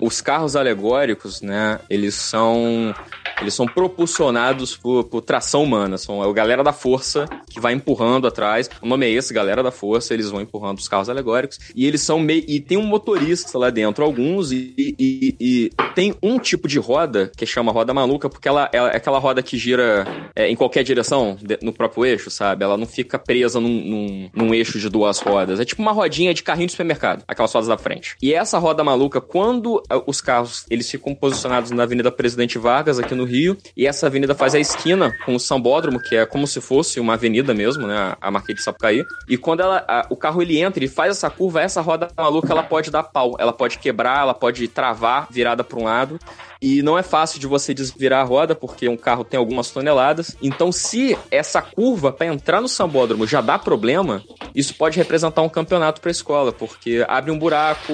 os 0.00 0.20
carros 0.20 0.56
alegóricos, 0.56 1.42
né, 1.42 1.78
eles 1.90 2.14
são 2.14 2.94
eles 3.40 3.54
são 3.54 3.66
propulsionados 3.66 4.76
por, 4.76 5.04
por 5.04 5.20
tração 5.22 5.62
humana, 5.62 5.98
são 5.98 6.22
a 6.22 6.32
galera 6.32 6.62
da 6.62 6.72
força 6.72 7.26
que 7.50 7.60
vai 7.60 7.72
empurrando 7.72 8.26
atrás. 8.26 8.70
O 8.82 8.86
nome 8.86 9.06
é 9.06 9.10
esse, 9.10 9.32
galera 9.34 9.62
da 9.62 9.70
força, 9.70 10.14
eles 10.14 10.30
vão 10.30 10.40
empurrando 10.40 10.78
os 10.78 10.88
carros 10.88 11.08
alegóricos 11.08 11.58
e 11.74 11.86
eles 11.86 12.00
são 12.00 12.18
meio 12.18 12.44
e 12.46 12.60
tem 12.60 12.76
um 12.78 12.86
motorista 12.86 13.58
lá 13.58 13.70
dentro, 13.70 14.04
alguns 14.04 14.52
e, 14.52 14.74
e- 14.78 15.36
e 15.40 15.70
tem 15.94 16.14
um 16.22 16.38
tipo 16.38 16.68
de 16.68 16.78
roda 16.78 17.30
que 17.36 17.46
chama 17.46 17.72
roda 17.72 17.92
maluca 17.94 18.28
porque 18.28 18.48
ela, 18.48 18.68
ela 18.72 18.90
é 18.90 18.96
aquela 18.96 19.18
roda 19.18 19.42
que 19.42 19.56
gira 19.56 20.06
é, 20.34 20.48
em 20.48 20.56
qualquer 20.56 20.82
direção 20.84 21.36
de- 21.40 21.58
no 21.62 21.72
próprio 21.72 22.04
eixo, 22.04 22.30
sabe? 22.30 22.64
Ela 22.64 22.76
não 22.76 22.86
fica 22.86 23.18
presa 23.18 23.60
num, 23.60 23.68
num, 23.68 24.30
num 24.34 24.54
eixo 24.54 24.78
de 24.78 24.88
duas 24.88 25.18
rodas. 25.18 25.60
É 25.60 25.64
tipo 25.64 25.82
uma 25.82 25.92
rodinha 25.92 26.32
de 26.34 26.42
carrinho 26.42 26.66
de 26.66 26.72
supermercado, 26.72 27.24
aquelas 27.26 27.52
rodas 27.52 27.68
da 27.68 27.78
frente. 27.78 28.16
E 28.22 28.32
essa 28.34 28.58
roda 28.58 28.82
maluca, 28.84 29.20
quando 29.20 29.82
ah, 29.88 30.02
os 30.06 30.20
carros 30.20 30.66
eles 30.70 30.90
ficam 30.90 31.14
posicionados 31.14 31.70
na 31.70 31.82
Avenida 31.84 32.10
Presidente 32.10 32.58
Vargas, 32.58 32.98
aqui 32.98 33.14
no 33.14 33.23
Rio, 33.24 33.56
e 33.76 33.86
essa 33.86 34.06
avenida 34.06 34.34
faz 34.34 34.54
a 34.54 34.58
esquina 34.60 35.12
com 35.24 35.34
o 35.34 35.40
Sambódromo, 35.40 36.00
que 36.00 36.16
é 36.16 36.26
como 36.26 36.46
se 36.46 36.60
fosse 36.60 37.00
uma 37.00 37.14
avenida 37.14 37.54
mesmo, 37.54 37.86
né? 37.86 38.14
A 38.20 38.30
Marquês 38.30 38.58
de 38.58 38.64
Sapucaí. 38.64 39.04
E 39.28 39.36
quando 39.36 39.60
ela, 39.60 39.84
a- 39.88 40.06
o 40.10 40.16
carro 40.16 40.42
ele 40.42 40.58
entra 40.60 40.84
e 40.84 40.88
faz 40.88 41.10
essa 41.10 41.30
curva, 41.30 41.60
essa 41.62 41.80
roda 41.80 42.08
maluca 42.16 42.52
ela 42.52 42.62
pode 42.62 42.90
dar 42.90 43.02
pau, 43.04 43.36
ela 43.38 43.52
pode 43.52 43.78
quebrar, 43.78 44.20
ela 44.20 44.34
pode 44.34 44.66
travar 44.68 45.26
virada 45.30 45.64
para 45.64 45.78
um 45.78 45.84
lado. 45.84 46.18
E 46.66 46.82
não 46.82 46.96
é 46.98 47.02
fácil 47.02 47.38
de 47.38 47.46
você 47.46 47.74
desvirar 47.74 48.22
a 48.22 48.24
roda, 48.24 48.54
porque 48.54 48.88
um 48.88 48.96
carro 48.96 49.22
tem 49.22 49.36
algumas 49.36 49.70
toneladas. 49.70 50.34
Então, 50.40 50.72
se 50.72 51.14
essa 51.30 51.60
curva 51.60 52.10
para 52.10 52.26
entrar 52.26 52.62
no 52.62 52.68
sambódromo 52.68 53.26
já 53.26 53.42
dá 53.42 53.58
problema, 53.58 54.22
isso 54.54 54.74
pode 54.74 54.96
representar 54.96 55.42
um 55.42 55.48
campeonato 55.50 56.00
para 56.00 56.08
a 56.08 56.12
escola, 56.12 56.52
porque 56.52 57.04
abre 57.06 57.30
um 57.30 57.38
buraco, 57.38 57.92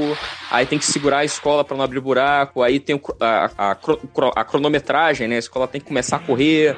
aí 0.52 0.64
tem 0.66 0.78
que 0.78 0.84
segurar 0.86 1.18
a 1.18 1.24
escola 1.24 1.64
para 1.64 1.76
não 1.76 1.82
abrir 1.82 1.98
buraco, 1.98 2.62
aí 2.62 2.78
tem 2.78 3.00
a, 3.20 3.50
a 3.58 3.76
a 4.36 4.44
cronometragem, 4.44 5.26
né? 5.26 5.34
A 5.34 5.40
escola 5.40 5.66
tem 5.66 5.80
que 5.80 5.88
começar 5.88 6.16
a 6.16 6.20
correr. 6.20 6.76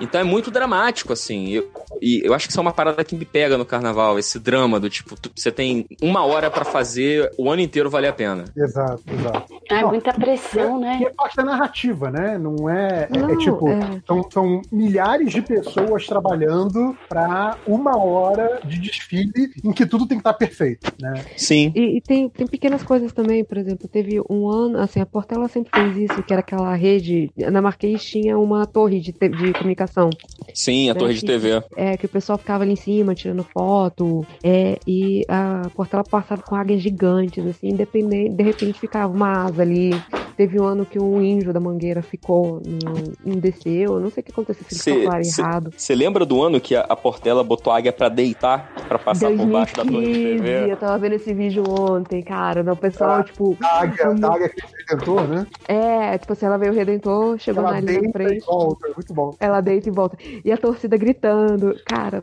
Então 0.00 0.20
é 0.20 0.24
muito 0.24 0.50
dramático, 0.50 1.12
assim. 1.12 1.50
Eu- 1.50 1.70
e 2.00 2.22
eu 2.24 2.32
acho 2.34 2.46
que 2.46 2.52
isso 2.52 2.58
é 2.58 2.62
uma 2.62 2.72
parada 2.72 3.04
que 3.04 3.14
me 3.14 3.24
pega 3.26 3.58
no 3.58 3.64
carnaval, 3.66 4.18
esse 4.18 4.38
drama 4.38 4.80
do 4.80 4.88
tipo, 4.88 5.14
tu- 5.20 5.30
você 5.36 5.52
tem 5.52 5.86
uma 6.02 6.24
hora 6.24 6.50
para 6.50 6.64
fazer 6.64 7.30
o 7.38 7.50
ano 7.50 7.60
inteiro 7.60 7.90
valer 7.90 8.08
a 8.08 8.12
pena. 8.12 8.44
Exato, 8.56 9.02
exato. 9.12 9.60
É 9.70 9.84
muita 9.84 10.12
pressão, 10.14 10.80
né? 10.80 10.98
É 11.20 11.22
parte 11.22 11.36
da 11.36 11.44
narrativa, 11.44 12.10
né? 12.10 12.38
Não 12.38 12.68
é. 12.68 13.08
é- 13.12 13.16
é 13.16 13.20
Não, 13.20 13.36
tipo, 13.36 13.68
é. 13.68 14.00
São, 14.06 14.26
são 14.30 14.62
milhares 14.72 15.30
de 15.32 15.42
pessoas 15.42 16.06
trabalhando 16.06 16.96
pra 17.08 17.56
uma 17.66 17.96
hora 17.98 18.60
de 18.64 18.80
desfile 18.80 19.50
em 19.62 19.72
que 19.72 19.84
tudo 19.86 20.06
tem 20.06 20.16
que 20.18 20.20
estar 20.22 20.32
perfeito, 20.34 20.90
né? 21.00 21.24
Sim. 21.36 21.72
E, 21.74 21.98
e 21.98 22.00
tem, 22.00 22.28
tem 22.28 22.46
pequenas 22.46 22.82
coisas 22.82 23.12
também, 23.12 23.44
por 23.44 23.58
exemplo, 23.58 23.86
teve 23.88 24.20
um 24.30 24.48
ano, 24.48 24.78
assim, 24.78 25.00
a 25.00 25.06
Portela 25.06 25.48
sempre 25.48 25.70
fez 25.74 26.10
isso, 26.10 26.22
que 26.22 26.32
era 26.32 26.40
aquela 26.40 26.74
rede, 26.74 27.30
na 27.36 27.60
Marquês 27.60 28.02
tinha 28.04 28.38
uma 28.38 28.66
torre 28.66 29.00
de, 29.00 29.12
te- 29.12 29.28
de 29.28 29.52
comunicação, 29.52 30.10
Sim, 30.54 30.90
a 30.90 30.94
torre 30.94 31.14
de 31.14 31.24
TV. 31.24 31.62
é, 31.76 31.96
que 31.96 32.06
o 32.06 32.08
pessoal 32.08 32.38
ficava 32.38 32.64
ali 32.64 32.72
em 32.72 32.76
cima 32.76 33.14
tirando 33.14 33.44
foto, 33.44 34.24
é, 34.42 34.78
e 34.86 35.24
a 35.28 35.68
Portela 35.74 36.02
passava 36.04 36.42
com 36.42 36.54
águias 36.54 36.80
gigantes, 36.82 37.44
assim, 37.46 37.68
independente, 37.68 38.34
de 38.34 38.42
repente 38.42 38.78
ficava 38.80 39.12
uma 39.12 39.44
asa 39.44 39.62
ali, 39.62 39.90
teve 40.36 40.60
um 40.60 40.64
ano 40.64 40.86
que 40.86 40.98
um 41.00 41.22
índio 41.22 41.52
da 41.52 41.60
Mangueira 41.60 42.02
ficou, 42.02 42.60
não, 42.64 42.92
não 43.24 43.40
desceu, 43.40 43.94
eu 43.94 44.00
não 44.00 44.10
sei 44.10 44.20
o 44.22 44.24
que 44.24 44.32
aconteceu, 44.32 44.64
se 44.68 44.74
Cê- 44.76 44.90
eles 44.90 45.02
calcularam 45.04 45.24
cê- 45.24 45.40
errado. 45.40 45.70
Você 45.76 45.94
lembra 45.94 46.24
do 46.26 46.42
ano 46.42 46.60
que 46.60 46.74
a, 46.76 46.80
a 46.82 46.96
Portela 46.96 47.42
botou 47.44 47.72
a 47.72 47.76
águia 47.78 47.92
pra 47.92 48.08
deitar, 48.08 48.72
pra 48.88 48.98
passar 48.98 49.30
por 49.30 49.46
baixo 49.46 49.76
da 49.76 49.84
torre 49.84 50.00
de 50.06 50.12
2015, 50.12 50.42
TV? 50.42 50.72
eu 50.72 50.76
tava 50.76 50.98
vendo 50.98 51.12
esse 51.14 51.32
vídeo 51.34 51.64
ontem, 51.68 52.22
cara, 52.22 52.62
né, 52.62 52.72
o 52.72 52.76
pessoal, 52.76 53.20
Ah, 53.20 53.22
tipo... 53.24 53.56
Da 53.60 53.68
águia, 53.80 54.14
da 54.14 54.34
águia 54.34 54.48
que 54.48 54.60
redentor, 54.90 55.28
né? 55.28 55.46
É, 55.68 56.18
tipo 56.18 56.32
assim, 56.32 56.46
ela 56.46 56.58
veio 56.58 56.72
o 56.72 56.74
Redentor, 56.74 57.38
chegou 57.38 57.62
Ela 57.62 57.72
na 57.74 57.80
linha 57.80 58.00
e 58.08 58.12
frente, 58.12 58.44
volta, 58.46 58.88
é 58.88 58.94
muito 58.94 59.14
bom. 59.14 59.34
ela 59.38 59.60
deita 59.60 59.88
e 59.88 59.92
volta. 59.92 60.16
E 60.44 60.50
a 60.50 60.56
torcida 60.56 60.96
gritando. 60.96 61.76
Cara, 61.84 62.22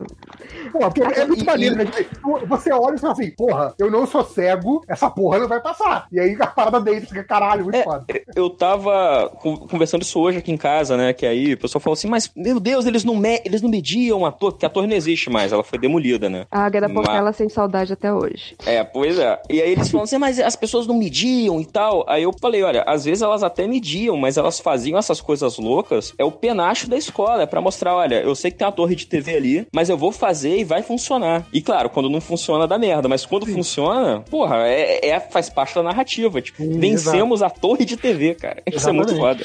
Pô, 0.72 0.78
porque 0.80 1.02
é 1.02 1.24
muito 1.24 1.44
maneiro, 1.44 1.76
né? 1.76 1.86
Tipo, 1.86 2.46
Você 2.46 2.70
olha 2.72 2.96
e 2.96 2.98
fala 2.98 3.12
assim, 3.14 3.30
porra, 3.30 3.74
eu 3.78 3.90
não 3.90 4.06
sou 4.06 4.22
cego, 4.24 4.82
essa 4.86 5.08
porra 5.10 5.38
não 5.38 5.48
vai 5.48 5.60
passar. 5.62 6.06
E 6.12 6.20
aí 6.20 6.36
a 6.38 6.46
parada 6.46 6.80
deita, 6.80 7.06
fica 7.06 7.24
caralho, 7.24 7.64
muito 7.64 7.76
É, 7.76 7.82
foda. 7.84 8.04
Eu 8.36 8.50
tava 8.50 8.67
con- 8.76 9.56
conversando 9.56 10.02
isso 10.02 10.18
hoje 10.20 10.38
aqui 10.38 10.50
em 10.52 10.56
casa, 10.56 10.96
né? 10.96 11.12
Que 11.12 11.26
aí 11.26 11.54
o 11.54 11.58
pessoal 11.58 11.80
falou 11.80 11.94
assim, 11.94 12.08
mas 12.08 12.30
meu 12.36 12.58
Deus, 12.60 12.86
eles 12.86 13.04
não, 13.04 13.16
me- 13.16 13.40
eles 13.44 13.62
não 13.62 13.70
mediam 13.70 14.24
a 14.26 14.32
torre, 14.32 14.52
porque 14.52 14.66
a 14.66 14.68
torre 14.68 14.86
não 14.86 14.96
existe 14.96 15.30
mais, 15.30 15.52
ela 15.52 15.62
foi 15.64 15.78
demolida, 15.78 16.28
né? 16.28 16.46
a 16.50 16.64
Águia 16.64 16.80
da 16.80 16.88
Mas- 16.88 16.96
Portela 17.06 17.32
sente 17.32 17.52
saudade 17.52 17.92
até 17.92 18.12
hoje. 18.12 18.56
É, 18.66 18.82
pois 18.84 19.18
é. 19.18 19.40
E 19.48 19.60
aí 19.62 19.70
eles 19.72 19.88
falam 19.90 20.04
assim, 20.04 20.18
mas 20.18 20.38
as 20.40 20.56
pessoas 20.56 20.86
não 20.86 20.96
mediam 20.96 21.60
e 21.60 21.64
tal. 21.66 22.04
Aí 22.08 22.22
eu 22.22 22.32
falei, 22.40 22.62
olha, 22.62 22.82
às 22.86 23.04
vezes 23.04 23.22
elas 23.22 23.42
até 23.42 23.66
mediam, 23.66 24.16
mas 24.16 24.36
elas 24.36 24.58
faziam 24.60 24.98
essas 24.98 25.20
coisas 25.20 25.58
loucas. 25.58 26.12
É 26.18 26.24
o 26.24 26.32
penacho 26.32 26.88
da 26.88 26.96
escola, 26.96 27.42
é 27.42 27.46
pra 27.46 27.60
mostrar, 27.60 27.94
olha, 27.94 28.20
eu 28.22 28.34
sei 28.34 28.50
que 28.50 28.56
tem 28.58 28.66
uma 28.66 28.72
torre 28.72 28.94
de 28.94 29.06
TV 29.06 29.36
ali, 29.36 29.66
mas 29.72 29.88
eu 29.88 29.96
vou 29.96 30.10
fazer 30.12 30.58
e 30.58 30.64
vai 30.64 30.82
funcionar. 30.82 31.46
E 31.52 31.60
claro, 31.60 31.90
quando 31.90 32.08
não 32.10 32.20
funciona 32.20 32.66
dá 32.66 32.78
merda, 32.78 33.08
mas 33.08 33.24
quando 33.26 33.46
funciona, 33.46 34.20
porra, 34.30 34.66
é, 34.68 35.06
é- 35.08 35.20
faz 35.20 35.48
parte 35.48 35.74
da 35.74 35.82
narrativa. 35.82 36.40
Tipo, 36.40 36.62
Sim, 36.62 36.78
vencemos 36.78 37.42
a 37.42 37.50
torre 37.50 37.84
de 37.84 37.96
TV, 37.96 38.34
cara. 38.34 38.57
Isso 38.72 38.88
é 38.88 38.92
muito 38.92 39.14
foda. 39.16 39.44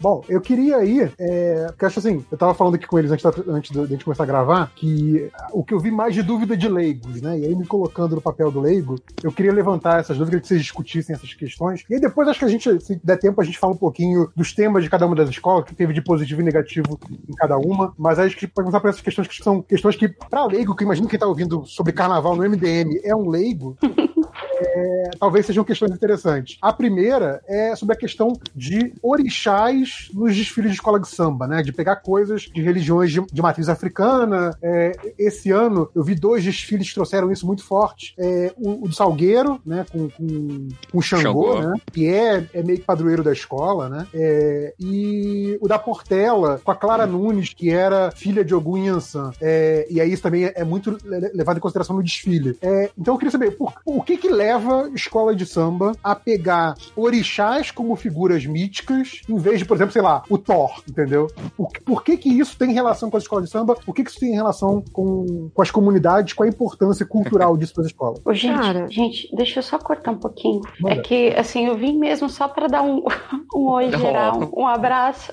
Bom, 0.00 0.22
eu 0.28 0.40
queria 0.40 0.84
ir, 0.84 1.12
é, 1.18 1.66
porque 1.68 1.84
acho 1.84 1.98
assim, 1.98 2.24
eu 2.30 2.38
tava 2.38 2.54
falando 2.54 2.76
aqui 2.76 2.86
com 2.86 2.98
eles 3.00 3.10
antes, 3.10 3.24
da, 3.24 3.32
antes 3.52 3.72
de 3.72 3.80
a 3.80 3.86
gente 3.86 4.04
começar 4.04 4.22
a 4.22 4.26
gravar, 4.26 4.70
que 4.76 5.28
o 5.52 5.64
que 5.64 5.74
eu 5.74 5.80
vi 5.80 5.90
mais 5.90 6.14
de 6.14 6.22
dúvida 6.22 6.56
de 6.56 6.68
leigos, 6.68 7.20
né? 7.20 7.36
E 7.36 7.46
aí 7.46 7.54
me 7.56 7.66
colocando 7.66 8.14
no 8.14 8.20
papel 8.20 8.48
do 8.48 8.60
leigo, 8.60 8.96
eu 9.24 9.32
queria 9.32 9.52
levantar 9.52 9.98
essas 9.98 10.16
dúvidas, 10.16 10.42
que 10.42 10.46
vocês 10.46 10.62
discutissem 10.62 11.16
essas 11.16 11.34
questões. 11.34 11.84
E 11.90 11.94
aí 11.94 12.00
depois 12.00 12.28
acho 12.28 12.38
que 12.38 12.44
a 12.44 12.48
gente, 12.48 12.80
se 12.80 13.00
der 13.02 13.16
tempo, 13.16 13.40
a 13.40 13.44
gente 13.44 13.58
fala 13.58 13.72
um 13.72 13.76
pouquinho 13.76 14.30
dos 14.36 14.52
temas 14.52 14.84
de 14.84 14.90
cada 14.90 15.04
uma 15.04 15.16
das 15.16 15.28
escolas, 15.30 15.64
que 15.64 15.74
teve 15.74 15.92
de 15.92 16.00
positivo 16.00 16.40
e 16.42 16.44
negativo 16.44 16.96
em 17.28 17.34
cada 17.34 17.58
uma. 17.58 17.92
Mas 17.98 18.20
aí 18.20 18.26
a 18.26 18.28
gente 18.28 18.46
pode 18.46 18.66
começar 18.66 18.80
por 18.80 18.90
essas 18.90 19.02
questões 19.02 19.26
que 19.26 19.42
são 19.42 19.60
questões 19.62 19.96
que, 19.96 20.06
pra 20.08 20.46
leigo, 20.46 20.76
que 20.76 20.84
imagino 20.84 21.08
quem 21.08 21.18
tá 21.18 21.26
ouvindo 21.26 21.66
sobre 21.66 21.92
carnaval 21.92 22.36
no 22.36 22.48
MDM 22.48 23.00
é 23.02 23.16
um 23.16 23.28
leigo, 23.28 23.76
é, 24.60 25.10
talvez 25.18 25.46
sejam 25.46 25.64
questões 25.64 25.92
interessantes. 25.92 26.58
A 26.60 26.72
primeira 26.72 27.40
é 27.46 27.74
sobre 27.76 27.94
a 27.94 27.98
questão 27.98 28.32
de 28.54 28.92
orixás 29.02 30.08
nos 30.12 30.34
desfiles 30.36 30.70
de 30.70 30.76
escola 30.76 30.98
de 31.00 31.08
samba, 31.08 31.46
né? 31.46 31.62
De 31.62 31.72
pegar 31.72 31.96
coisas 31.96 32.42
de 32.42 32.60
religiões 32.62 33.10
de, 33.12 33.20
de 33.32 33.42
matriz 33.42 33.68
africana. 33.68 34.56
É, 34.62 34.92
esse 35.18 35.50
ano 35.50 35.88
eu 35.94 36.02
vi 36.02 36.14
dois 36.14 36.42
desfiles 36.44 36.88
que 36.88 36.94
trouxeram 36.94 37.30
isso 37.30 37.46
muito 37.46 37.64
forte. 37.64 38.14
É, 38.18 38.52
o, 38.56 38.84
o 38.84 38.88
do 38.88 38.94
Salgueiro, 38.94 39.60
né? 39.64 39.84
Com, 39.90 40.08
com, 40.10 40.68
com 40.90 40.98
o 40.98 41.02
Xangô, 41.02 41.52
Xangô. 41.54 41.60
né? 41.60 41.74
Que 41.92 42.08
é, 42.08 42.44
é 42.54 42.62
meio 42.62 42.78
que 42.78 42.84
padroeiro 42.84 43.22
da 43.22 43.32
escola, 43.32 43.88
né? 43.88 44.06
É, 44.14 44.74
e 44.78 45.58
o 45.60 45.68
da 45.68 45.78
Portela, 45.78 46.60
com 46.64 46.70
a 46.70 46.76
Clara 46.76 47.06
Nunes, 47.06 47.52
que 47.54 47.70
era 47.70 48.10
filha 48.10 48.44
de 48.44 48.54
Ogum 48.54 48.78
Yansan. 48.78 49.30
É, 49.40 49.86
e 49.90 50.00
aí 50.00 50.12
isso 50.12 50.22
também 50.22 50.44
é, 50.54 50.64
muito 50.64 50.98
le- 51.04 51.30
levado 51.34 51.56
em 51.56 51.60
consideração 51.60 51.96
no 51.96 52.02
desfile. 52.02 52.56
Então 52.98 53.14
eu 53.14 53.18
queria 53.18 53.30
saber, 53.32 53.52
por- 53.52 53.74
o 53.84 54.02
que 54.02 54.16
que 54.16 54.28
leva 54.28 54.47
escola 54.94 55.34
de 55.34 55.44
samba 55.46 55.92
a 56.02 56.14
pegar 56.14 56.74
orixás 56.96 57.70
como 57.70 57.94
figuras 57.96 58.44
míticas, 58.46 59.20
em 59.28 59.36
vez 59.36 59.58
de, 59.58 59.64
por 59.64 59.76
exemplo, 59.76 59.92
sei 59.92 60.02
lá, 60.02 60.22
o 60.28 60.38
Thor, 60.38 60.82
entendeu? 60.88 61.26
O- 61.56 61.66
por 61.84 62.02
que 62.02 62.16
que 62.16 62.28
isso 62.28 62.56
tem 62.56 62.72
relação 62.72 63.10
com 63.10 63.16
a 63.16 63.20
escola 63.20 63.42
de 63.42 63.50
samba? 63.50 63.76
O 63.86 63.92
que 63.92 64.04
que 64.04 64.10
isso 64.10 64.20
tem 64.20 64.32
relação 64.34 64.82
com, 64.92 65.50
com 65.52 65.62
as 65.62 65.70
comunidades? 65.70 66.32
Qual 66.34 66.46
a 66.46 66.50
importância 66.50 67.04
cultural 67.06 67.56
disso 67.56 67.74
para 67.74 67.82
as 67.82 67.88
escolas? 67.88 68.20
Ô, 68.24 68.32
gente, 68.32 68.58
Cara. 68.58 68.86
gente, 68.90 69.28
deixa 69.34 69.58
eu 69.58 69.62
só 69.62 69.78
cortar 69.78 70.12
um 70.12 70.18
pouquinho. 70.18 70.60
Manda. 70.80 70.94
É 70.96 70.98
que, 71.02 71.28
assim, 71.36 71.66
eu 71.66 71.76
vim 71.76 71.98
mesmo 71.98 72.28
só 72.28 72.48
para 72.48 72.66
dar 72.68 72.82
um, 72.82 73.02
um 73.54 73.68
oi 73.68 73.90
geral, 73.96 74.50
um 74.56 74.66
abraço. 74.66 75.32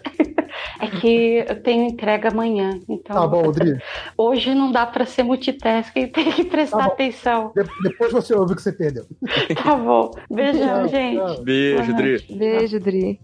É 0.80 0.88
que 0.88 1.46
eu 1.48 1.62
tenho 1.62 1.84
entrega 1.84 2.30
amanhã, 2.30 2.80
então 2.88 3.16
Tá 3.16 3.28
bom, 3.28 3.48
Odri. 3.50 3.78
hoje 4.18 4.54
não 4.56 4.72
dá 4.72 4.86
para 4.86 5.06
ser 5.06 5.24
multitasking, 5.24 6.08
tem 6.08 6.32
que 6.32 6.46
prestar 6.46 6.78
Tá 6.78 6.86
atenção. 6.86 7.52
De- 7.54 7.64
depois 7.90 8.12
você 8.14 8.34
ouve 8.34 8.54
o 8.54 8.56
que 8.56 8.62
você 8.62 8.72
perdeu. 8.72 9.05
Tá 9.64 9.76
bom. 9.76 10.14
Beijão, 10.30 10.62
Tchau, 10.62 10.88
gente. 10.90 11.18
tchau. 11.18 11.44
Beijo. 11.44 11.96
Dri. 11.96 12.26
Beijo, 12.30 12.80
Dri. 12.80 13.20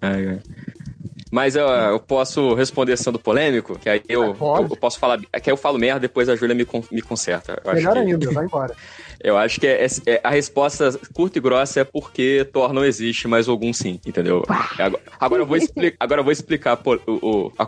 Ai, 0.00 0.28
ai. 0.28 0.38
Mas 1.30 1.56
eu, 1.56 1.66
eu 1.66 1.98
posso 1.98 2.54
responder 2.54 2.96
sendo 2.96 3.18
polêmico, 3.18 3.76
que 3.78 3.88
aí 3.88 4.00
eu, 4.08 4.22
eu, 4.24 4.36
eu 4.70 4.76
posso 4.76 4.98
falar. 5.00 5.18
Que 5.18 5.26
aí 5.34 5.52
eu 5.52 5.56
falo 5.56 5.78
merda, 5.78 6.00
depois 6.00 6.28
a 6.28 6.36
Júlia 6.36 6.54
me, 6.54 6.64
me 6.92 7.02
conserta. 7.02 7.60
Eu 7.64 7.72
acho 7.72 7.80
Melhor 7.80 7.92
que- 7.94 7.98
ainda, 8.00 8.30
vai 8.32 8.44
embora. 8.44 8.74
Eu 9.24 9.36
acho 9.38 9.58
que 9.58 9.66
é- 9.66 9.86
é- 10.06 10.20
a 10.22 10.30
resposta 10.30 10.98
curta 11.14 11.38
e 11.38 11.40
grossa 11.40 11.80
é 11.80 11.84
porque 11.84 12.46
Thor 12.52 12.72
não 12.72 12.84
existe, 12.84 13.26
mas 13.26 13.48
algum 13.48 13.72
sim, 13.72 13.98
entendeu? 14.06 14.44
Agora, 14.78 15.02
agora 15.18 15.42
eu 15.42 15.46
vou 15.46 15.56
explicar, 15.56 15.96
agora 15.98 16.20
eu 16.20 16.24
vou 16.24 16.32
explicar 16.32 16.76
pô, 16.76 17.00
o, 17.06 17.12
o- 17.48 17.52
a, 17.58 17.66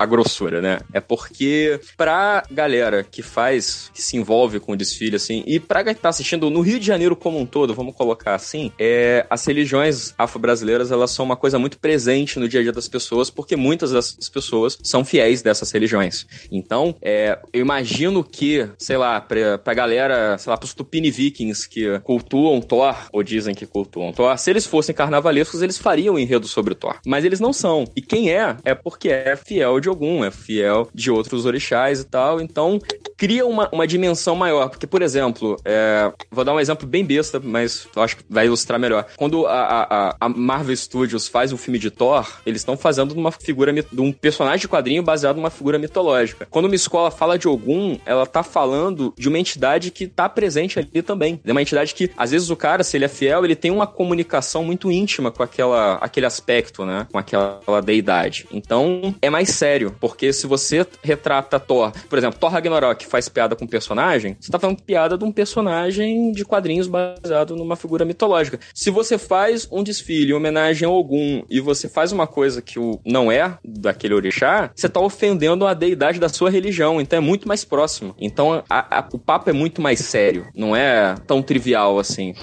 a 0.00 0.06
grossura, 0.06 0.60
né? 0.60 0.80
É 0.92 1.00
porque 1.00 1.78
pra 1.96 2.42
galera 2.50 3.04
que 3.04 3.22
faz, 3.22 3.90
que 3.94 4.02
se 4.02 4.16
envolve 4.16 4.58
com 4.58 4.72
o 4.72 4.76
desfile, 4.76 5.16
assim, 5.16 5.44
e 5.46 5.60
pra 5.60 5.84
quem 5.84 5.94
tá 5.94 6.08
assistindo 6.08 6.50
no 6.50 6.60
Rio 6.60 6.80
de 6.80 6.86
Janeiro 6.86 7.14
como 7.14 7.38
um 7.38 7.46
todo, 7.46 7.72
vamos 7.72 7.94
colocar 7.94 8.34
assim, 8.34 8.72
é, 8.78 9.24
as 9.30 9.44
religiões 9.46 10.12
afro-brasileiras, 10.18 10.90
elas 10.90 11.12
são 11.12 11.24
uma 11.24 11.36
coisa 11.36 11.58
muito 11.58 11.78
presente 11.78 12.38
no 12.40 12.48
dia 12.48 12.60
a 12.60 12.62
dia 12.64 12.72
das 12.72 12.88
pessoas, 12.88 13.30
porque 13.30 13.54
muitas 13.54 13.92
dessas 13.92 14.28
pessoas 14.28 14.76
são 14.82 15.04
fiéis 15.04 15.40
dessas 15.40 15.70
religiões. 15.70 16.26
Então, 16.50 16.96
é, 17.00 17.38
eu 17.52 17.60
imagino 17.60 18.24
que, 18.24 18.68
sei 18.78 18.96
lá, 18.96 19.20
pra, 19.20 19.58
pra 19.58 19.72
galera, 19.72 20.36
sei 20.38 20.50
lá, 20.50 20.56
pros 20.56 20.74
Tupini 20.74 20.95
Vikings 21.10 21.68
que 21.68 21.98
cultuam 22.00 22.60
Thor, 22.60 22.96
ou 23.12 23.22
dizem 23.22 23.54
que 23.54 23.66
cultuam 23.66 24.12
Thor, 24.12 24.36
se 24.38 24.50
eles 24.50 24.66
fossem 24.66 24.94
carnavalescos, 24.94 25.62
eles 25.62 25.78
fariam 25.78 26.18
enredo 26.18 26.46
sobre 26.46 26.74
Thor. 26.74 26.98
Mas 27.06 27.24
eles 27.24 27.40
não 27.40 27.52
são. 27.52 27.84
E 27.96 28.00
quem 28.02 28.30
é, 28.32 28.56
é 28.64 28.74
porque 28.74 29.08
é 29.08 29.36
fiel 29.36 29.80
de 29.80 29.88
algum, 29.88 30.24
é 30.24 30.30
fiel 30.30 30.88
de 30.94 31.10
outros 31.10 31.46
orixás 31.46 32.00
e 32.00 32.04
tal. 32.04 32.40
Então, 32.40 32.78
cria 33.16 33.46
uma, 33.46 33.68
uma 33.72 33.86
dimensão 33.86 34.34
maior. 34.34 34.68
Porque, 34.68 34.86
por 34.86 35.02
exemplo, 35.02 35.56
é, 35.64 36.12
vou 36.30 36.44
dar 36.44 36.54
um 36.54 36.60
exemplo 36.60 36.86
bem 36.86 37.04
besta, 37.04 37.40
mas 37.42 37.86
acho 37.96 38.16
que 38.18 38.24
vai 38.28 38.46
ilustrar 38.46 38.78
melhor. 38.78 39.06
Quando 39.16 39.46
a, 39.46 39.52
a- 39.60 40.16
a- 40.20 40.28
Marvel 40.28 40.76
Studios 40.76 41.28
faz 41.28 41.52
um 41.52 41.56
filme 41.56 41.78
de 41.78 41.90
Thor, 41.90 42.26
eles 42.44 42.60
estão 42.60 42.76
fazendo 42.76 43.12
uma 43.12 43.30
figura, 43.32 43.72
de 43.72 44.00
um 44.00 44.12
personagem 44.12 44.60
de 44.60 44.68
quadrinho 44.68 45.02
baseado 45.02 45.36
numa 45.36 45.50
figura 45.50 45.78
mitológica. 45.78 46.46
Quando 46.50 46.66
uma 46.66 46.74
escola 46.74 47.10
fala 47.10 47.38
de 47.38 47.48
Ogum, 47.48 47.98
ela 48.04 48.26
tá 48.26 48.42
falando 48.42 49.12
de 49.16 49.28
uma 49.28 49.38
entidade 49.38 49.90
que 49.90 50.06
tá 50.06 50.28
presente 50.28 50.78
ali 50.78 50.85
também. 51.02 51.40
É 51.44 51.52
uma 51.52 51.62
entidade 51.62 51.94
que, 51.94 52.10
às 52.16 52.30
vezes, 52.30 52.50
o 52.50 52.56
cara, 52.56 52.82
se 52.84 52.96
ele 52.96 53.04
é 53.04 53.08
fiel, 53.08 53.44
ele 53.44 53.56
tem 53.56 53.70
uma 53.70 53.86
comunicação 53.86 54.64
muito 54.64 54.90
íntima 54.90 55.30
com 55.30 55.42
aquela, 55.42 55.94
aquele 55.96 56.26
aspecto, 56.26 56.84
né? 56.84 57.06
Com 57.10 57.18
aquela 57.18 57.80
deidade. 57.84 58.46
Então, 58.50 59.14
é 59.20 59.30
mais 59.30 59.50
sério, 59.50 59.94
porque 60.00 60.32
se 60.32 60.46
você 60.46 60.86
retrata 61.02 61.58
Thor, 61.60 61.92
por 62.08 62.18
exemplo, 62.18 62.38
Thor 62.38 62.50
Ragnarok 62.50 63.06
faz 63.06 63.28
piada 63.28 63.54
com 63.56 63.64
um 63.64 63.68
personagem, 63.68 64.36
você 64.40 64.50
tá 64.50 64.58
falando 64.58 64.82
piada 64.82 65.16
de 65.16 65.24
um 65.24 65.32
personagem 65.32 66.32
de 66.32 66.44
quadrinhos 66.44 66.86
baseado 66.86 67.56
numa 67.56 67.76
figura 67.76 68.04
mitológica. 68.04 68.58
Se 68.74 68.90
você 68.90 69.18
faz 69.18 69.68
um 69.70 69.82
desfile 69.82 70.30
em 70.30 70.34
homenagem 70.34 70.86
a 70.86 70.90
Ogum 70.90 71.42
e 71.50 71.60
você 71.60 71.88
faz 71.88 72.12
uma 72.12 72.26
coisa 72.26 72.60
que 72.62 72.78
não 73.04 73.30
é 73.30 73.58
daquele 73.64 74.14
orixá, 74.14 74.70
você 74.74 74.88
tá 74.88 75.00
ofendendo 75.00 75.66
a 75.66 75.74
deidade 75.74 76.18
da 76.18 76.28
sua 76.28 76.50
religião, 76.50 77.00
então 77.00 77.16
é 77.18 77.20
muito 77.20 77.46
mais 77.48 77.64
próximo. 77.64 78.14
Então 78.18 78.62
a- 78.68 78.98
a- 78.98 79.08
o 79.12 79.18
papo 79.18 79.50
é 79.50 79.52
muito 79.52 79.80
mais 79.80 80.00
sério, 80.00 80.46
não 80.54 80.65
é 80.74 81.14
tão 81.26 81.42
trivial 81.42 81.98
assim. 81.98 82.34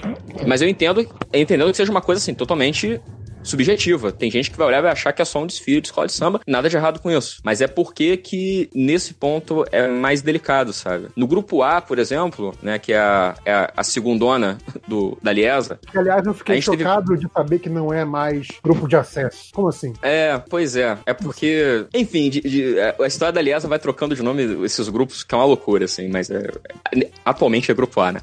Mas 0.45 0.61
eu 0.61 0.69
entendo, 0.69 1.05
entendendo 1.33 1.71
que 1.71 1.77
seja 1.77 1.91
uma 1.91 2.01
coisa 2.01 2.21
assim, 2.21 2.33
totalmente 2.33 2.99
subjetiva. 3.44 4.11
Tem 4.11 4.30
gente 4.32 4.49
que 4.52 4.57
vai 4.57 4.68
olhar 4.68 4.80
e 4.80 4.82
vai 4.84 4.91
achar 4.91 5.11
que 5.14 5.22
é 5.22 5.26
só 5.26 5.41
um 5.41 5.48
desfile 5.48 5.82
de 5.82 5.88
escola 5.88 6.07
de 6.07 6.14
samba, 6.14 6.40
nada 6.48 6.70
de 6.70 6.76
errado 6.76 6.99
com 6.99 7.11
isso. 7.11 7.40
Mas 7.44 7.61
é 7.61 7.68
porque 7.68 8.18
que 8.18 8.70
nesse 8.74 9.14
ponto 9.14 9.65
é 9.72 9.88
mais 9.88 10.22
delicado, 10.22 10.74
sabe? 10.74 11.07
No 11.15 11.28
grupo 11.28 11.61
A, 11.64 11.82
por 11.82 11.99
exemplo, 11.99 12.53
né, 12.61 12.80
que 12.80 12.94
é 12.94 12.98
a, 12.99 13.36
é 13.45 13.53
a, 13.53 13.74
a 13.78 13.84
segundona 13.84 14.57
do, 14.88 15.18
da 15.22 15.32
Liesa, 15.32 15.80
aliás, 15.95 16.26
eu 16.26 16.34
fiquei 16.34 16.56
gente 16.56 16.70
teve- 16.72 16.84
chocado 16.84 17.18
de 17.18 17.28
saber 17.34 17.60
que 17.60 17.70
não 17.70 17.94
é 17.94 18.03
mais 18.06 18.48
grupo 18.64 18.88
de 18.88 18.95
acesso. 18.95 19.49
Como 19.53 19.68
assim? 19.68 19.94
É, 20.02 20.38
pois 20.49 20.76
é. 20.76 20.98
É 21.06 21.14
porque, 21.14 21.86
enfim, 21.94 22.30
de- 22.30 22.41
de- 22.41 22.80
é, 22.80 22.95
a 22.99 23.07
história 23.07 23.32
da 23.32 23.40
Aliança 23.40 23.68
vai 23.68 23.80
trocando 23.80 24.15
de 24.15 24.24
nome 24.24 24.64
esses 24.65 24.88
grupos, 24.90 25.24
que 25.24 25.34
é 25.34 25.38
uma 25.38 25.45
loucura, 25.45 25.86
assim, 25.86 26.07
mas 26.10 26.30
é, 26.30 26.49
é- 26.95 27.10
atualmente 27.26 27.72
é 27.72 27.74
grupo 27.74 27.99
A, 28.02 28.11
né? 28.14 28.20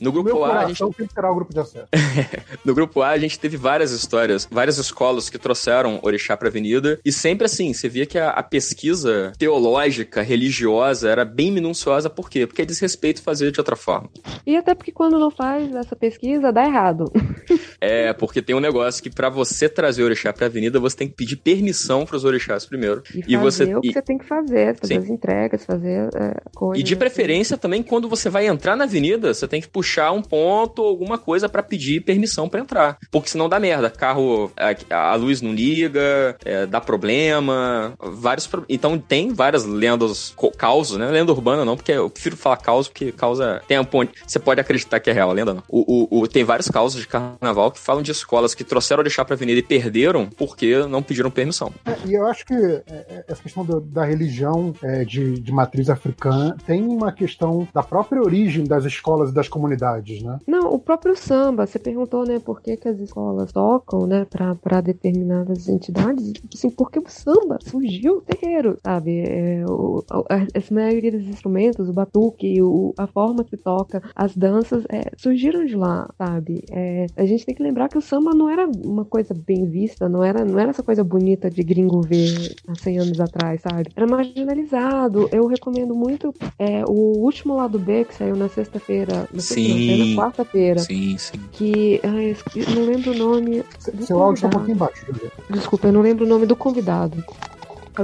No 0.00 0.12
grupo 0.12 0.28
Meu 0.30 0.44
A, 0.44 0.60
a 0.60 0.68
gente 0.68 0.82
será 1.12 1.30
o 1.30 1.34
grupo 1.34 1.52
de 1.52 1.60
acesso. 1.60 1.86
No 2.64 2.74
grupo 2.74 3.00
A, 3.02 3.08
a 3.10 3.18
gente 3.18 3.38
teve 3.38 3.56
várias 3.56 3.90
histórias, 3.90 4.46
várias 4.60 4.76
escolas 4.76 5.30
que 5.30 5.38
trouxeram 5.38 5.98
orixá 6.02 6.36
pra 6.36 6.48
avenida, 6.48 7.00
e 7.02 7.10
sempre 7.10 7.46
assim, 7.46 7.72
você 7.72 7.88
via 7.88 8.04
que 8.04 8.18
a, 8.18 8.28
a 8.28 8.42
pesquisa 8.42 9.32
teológica, 9.38 10.20
religiosa, 10.20 11.08
era 11.08 11.24
bem 11.24 11.50
minuciosa, 11.50 12.10
por 12.10 12.28
quê? 12.28 12.46
Porque 12.46 12.60
é 12.60 12.66
desrespeito 12.66 13.22
fazer 13.22 13.50
de 13.52 13.58
outra 13.58 13.74
forma. 13.74 14.10
E 14.46 14.54
até 14.56 14.74
porque 14.74 14.92
quando 14.92 15.18
não 15.18 15.30
faz 15.30 15.74
essa 15.74 15.96
pesquisa, 15.96 16.52
dá 16.52 16.64
errado. 16.64 17.04
É, 17.82 18.12
porque 18.12 18.42
tem 18.42 18.54
um 18.54 18.60
negócio 18.60 19.02
que 19.02 19.08
pra 19.08 19.30
você 19.30 19.66
trazer 19.66 20.02
orixá 20.02 20.34
pra 20.34 20.46
avenida, 20.46 20.78
você 20.78 20.94
tem 20.98 21.08
que 21.08 21.14
pedir 21.14 21.36
permissão 21.36 22.04
pros 22.04 22.24
orixás 22.26 22.66
primeiro. 22.66 23.02
E, 23.26 23.34
fazer 23.38 23.74
o 23.74 23.80
que 23.80 23.88
e- 23.88 23.92
você 23.94 24.02
tem 24.02 24.18
que 24.18 24.26
fazer, 24.26 24.76
fazer 24.76 24.94
Sim. 24.94 24.98
as 25.00 25.08
entregas, 25.08 25.64
fazer 25.64 26.10
é, 26.14 26.36
coisas. 26.54 26.78
E 26.78 26.82
de 26.82 26.92
assim. 26.92 26.98
preferência 26.98 27.56
também, 27.56 27.82
quando 27.82 28.06
você 28.06 28.28
vai 28.28 28.46
entrar 28.46 28.76
na 28.76 28.84
avenida, 28.84 29.32
você 29.32 29.48
tem 29.48 29.62
que 29.62 29.68
puxar 29.68 30.12
um 30.12 30.20
ponto, 30.20 30.82
alguma 30.82 31.16
coisa 31.16 31.48
pra 31.48 31.62
pedir 31.62 32.02
permissão 32.02 32.50
pra 32.50 32.60
entrar. 32.60 32.98
Porque 33.10 33.30
senão 33.30 33.48
dá 33.48 33.58
merda. 33.58 33.88
Carro, 33.88 34.49
a, 34.56 35.10
a 35.12 35.14
luz 35.14 35.40
não 35.42 35.52
liga, 35.52 36.36
é, 36.44 36.66
dá 36.66 36.80
problema, 36.80 37.92
vários 37.98 38.46
pro- 38.46 38.64
Então 38.68 38.98
tem 38.98 39.32
várias 39.32 39.64
lendas, 39.64 40.34
causos, 40.56 40.96
né? 40.96 41.06
Lenda 41.10 41.32
urbana 41.32 41.64
não, 41.64 41.76
porque 41.76 41.92
eu 41.92 42.08
prefiro 42.10 42.36
falar 42.36 42.56
caos, 42.58 42.88
porque 42.88 43.12
causa. 43.12 43.62
Tem 43.66 43.78
um 43.78 43.84
ponto. 43.84 44.12
Você 44.26 44.38
pode 44.38 44.60
acreditar 44.60 45.00
que 45.00 45.10
é 45.10 45.12
real, 45.12 45.30
a 45.30 45.32
lenda 45.32 45.54
não. 45.54 45.62
O, 45.68 46.16
o- 46.18 46.20
o- 46.22 46.28
tem 46.28 46.44
vários 46.44 46.68
causos 46.68 47.00
de 47.00 47.06
carnaval 47.08 47.70
que 47.70 47.78
falam 47.78 48.02
de 48.02 48.10
escolas 48.10 48.54
que 48.54 48.64
trouxeram 48.64 49.02
deixar 49.02 49.24
pra 49.24 49.34
avenida 49.34 49.58
e 49.58 49.62
perderam 49.62 50.26
porque 50.36 50.76
não 50.86 51.02
pediram 51.02 51.30
permissão. 51.30 51.72
É, 51.84 51.96
e 52.06 52.14
eu 52.14 52.26
acho 52.26 52.44
que 52.46 52.54
é, 52.54 52.82
é, 52.88 53.24
essa 53.28 53.42
questão 53.42 53.64
do- 53.64 53.80
da 53.80 54.04
religião 54.04 54.72
é, 54.82 55.04
de, 55.04 55.40
de 55.40 55.52
matriz 55.52 55.88
africana 55.90 56.56
tem 56.66 56.82
uma 56.82 57.12
questão 57.12 57.66
da 57.74 57.82
própria 57.82 58.20
origem 58.22 58.64
das 58.64 58.84
escolas 58.84 59.30
e 59.30 59.34
das 59.34 59.48
comunidades, 59.48 60.22
né? 60.22 60.38
Não, 60.46 60.72
o 60.72 60.78
próprio 60.78 61.16
samba, 61.16 61.66
você 61.66 61.78
perguntou, 61.78 62.24
né, 62.24 62.38
por 62.38 62.60
que, 62.60 62.76
que 62.76 62.88
as 62.88 62.98
escolas 62.98 63.52
tocam, 63.52 64.06
né, 64.06 64.26
pra 64.62 64.80
determinadas 64.80 65.68
entidades, 65.68 66.32
assim, 66.54 66.70
porque 66.70 66.98
o 66.98 67.04
samba 67.06 67.58
surgiu 67.62 68.16
do 68.16 68.20
terreiro, 68.22 68.78
sabe? 68.84 69.20
É, 69.20 69.64
o, 69.66 70.02
a, 70.10 70.36
a 70.36 70.74
maioria 70.74 71.12
dos 71.12 71.26
instrumentos, 71.26 71.88
o 71.88 71.92
batuque, 71.92 72.60
o, 72.62 72.94
a 72.96 73.06
forma 73.06 73.44
que 73.44 73.56
toca, 73.56 74.02
as 74.14 74.36
danças, 74.36 74.84
é, 74.88 75.10
surgiram 75.16 75.64
de 75.64 75.76
lá, 75.76 76.08
sabe? 76.16 76.62
É, 76.70 77.06
a 77.16 77.24
gente 77.24 77.44
tem 77.44 77.54
que 77.54 77.62
lembrar 77.62 77.88
que 77.88 77.98
o 77.98 78.02
samba 78.02 78.34
não 78.34 78.48
era 78.48 78.66
uma 78.66 79.04
coisa 79.04 79.34
bem 79.34 79.66
vista, 79.66 80.08
não 80.08 80.24
era, 80.24 80.44
não 80.44 80.58
era 80.58 80.70
essa 80.70 80.82
coisa 80.82 81.04
bonita 81.04 81.50
de 81.50 81.62
gringo 81.62 82.00
ver 82.00 82.54
há 82.66 82.74
100 82.74 82.98
anos 82.98 83.20
atrás, 83.20 83.60
sabe? 83.60 83.90
Era 83.94 84.06
marginalizado. 84.06 85.28
Eu 85.32 85.46
recomendo 85.46 85.94
muito 85.94 86.34
é, 86.58 86.84
o 86.86 87.18
último 87.18 87.56
lado 87.56 87.78
B, 87.78 88.04
que 88.04 88.14
saiu 88.14 88.36
na 88.36 88.48
sexta-feira, 88.48 89.28
na 89.32 89.40
sexta, 89.40 89.96
na 89.96 90.16
quarta-feira. 90.16 90.80
Sim, 90.80 91.16
sim. 91.18 91.38
Que. 91.52 92.00
Ai, 92.02 92.36
não 92.74 92.84
lembro 92.84 93.12
o 93.12 93.14
nome. 93.14 93.62
do 93.92 94.06
Seu 94.06 94.18
áudio 94.30 94.42
tá 94.42 94.48
um 94.48 94.50
pouquinho 94.50 94.76
baixo, 94.76 95.06
Julia. 95.06 95.30
Desculpa, 95.50 95.88
eu 95.88 95.92
não 95.92 96.00
lembro 96.00 96.24
o 96.24 96.28
nome 96.28 96.46
do 96.46 96.56
convidado. 96.56 97.22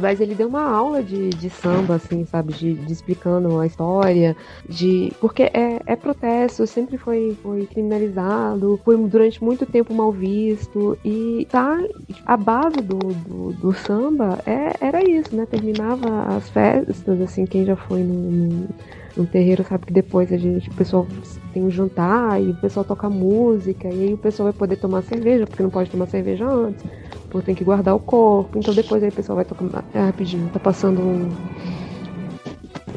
Mas 0.01 0.21
ele 0.21 0.35
deu 0.35 0.49
uma 0.49 0.69
aula 0.69 1.03
de, 1.03 1.31
de 1.31 1.49
samba, 1.49 1.95
assim, 1.95 2.25
sabe? 2.27 2.53
De, 2.53 2.75
de 2.75 2.93
explicando 2.93 3.59
a 3.59 3.67
história, 3.67 4.37
de. 4.69 5.13
Porque 5.21 5.45
é, 5.45 5.81
é 5.87 5.97
protesto, 5.97 6.67
sempre 6.67 6.99
foi, 6.99 7.37
foi 7.43 7.67
criminalizado, 7.67 8.79
foi 8.85 8.97
durante 8.97 9.43
muito 9.43 9.65
tempo 9.65 9.95
mal 9.95 10.13
visto. 10.13 10.99
E 11.05 11.47
tá. 11.51 11.79
A 12.27 12.37
base 12.37 12.77
do, 12.77 12.99
do, 12.99 13.53
do 13.53 13.73
samba 13.73 14.39
é, 14.45 14.73
era 14.81 15.09
isso, 15.09 15.35
né? 15.35 15.47
Terminava 15.47 16.37
as 16.37 16.49
festas, 16.51 17.21
assim, 17.21 17.47
quem 17.47 17.65
já 17.65 17.77
foi 17.77 18.01
num, 18.01 18.31
num, 18.31 18.69
num 19.17 19.25
terreiro 19.25 19.65
sabe 19.65 19.87
que 19.87 19.93
depois 19.93 20.33
a 20.33 20.37
gente, 20.37 20.69
o 20.69 20.75
pessoal 20.75 21.07
tem 21.53 21.63
um 21.63 21.71
jantar 21.71 22.43
e 22.43 22.51
o 22.51 22.55
pessoal 22.55 22.85
toca 22.85 23.09
música, 23.09 23.89
e 23.89 24.03
aí 24.03 24.15
o 24.15 24.19
pessoal 24.19 24.45
vai 24.51 24.53
poder 24.53 24.77
tomar 24.77 25.03
cerveja, 25.03 25.47
porque 25.47 25.63
não 25.63 25.71
pode 25.71 25.91
tomar 25.91 26.07
cerveja 26.07 26.47
antes 26.47 26.85
porque 27.29 27.47
tem 27.47 27.55
que 27.55 27.65
guardar 27.65 27.95
o 27.95 28.01
corpo. 28.01 28.59
Então 28.59 28.75
depois 28.75 29.03
aí 29.03 29.09
o 29.09 29.13
pessoal 29.13 29.37
vai 29.37 29.45
tocar. 29.45 29.85
É, 29.93 30.01
rapidinho, 30.01 30.49
tá 30.51 30.59
passando 30.59 31.01
um. 31.01 31.29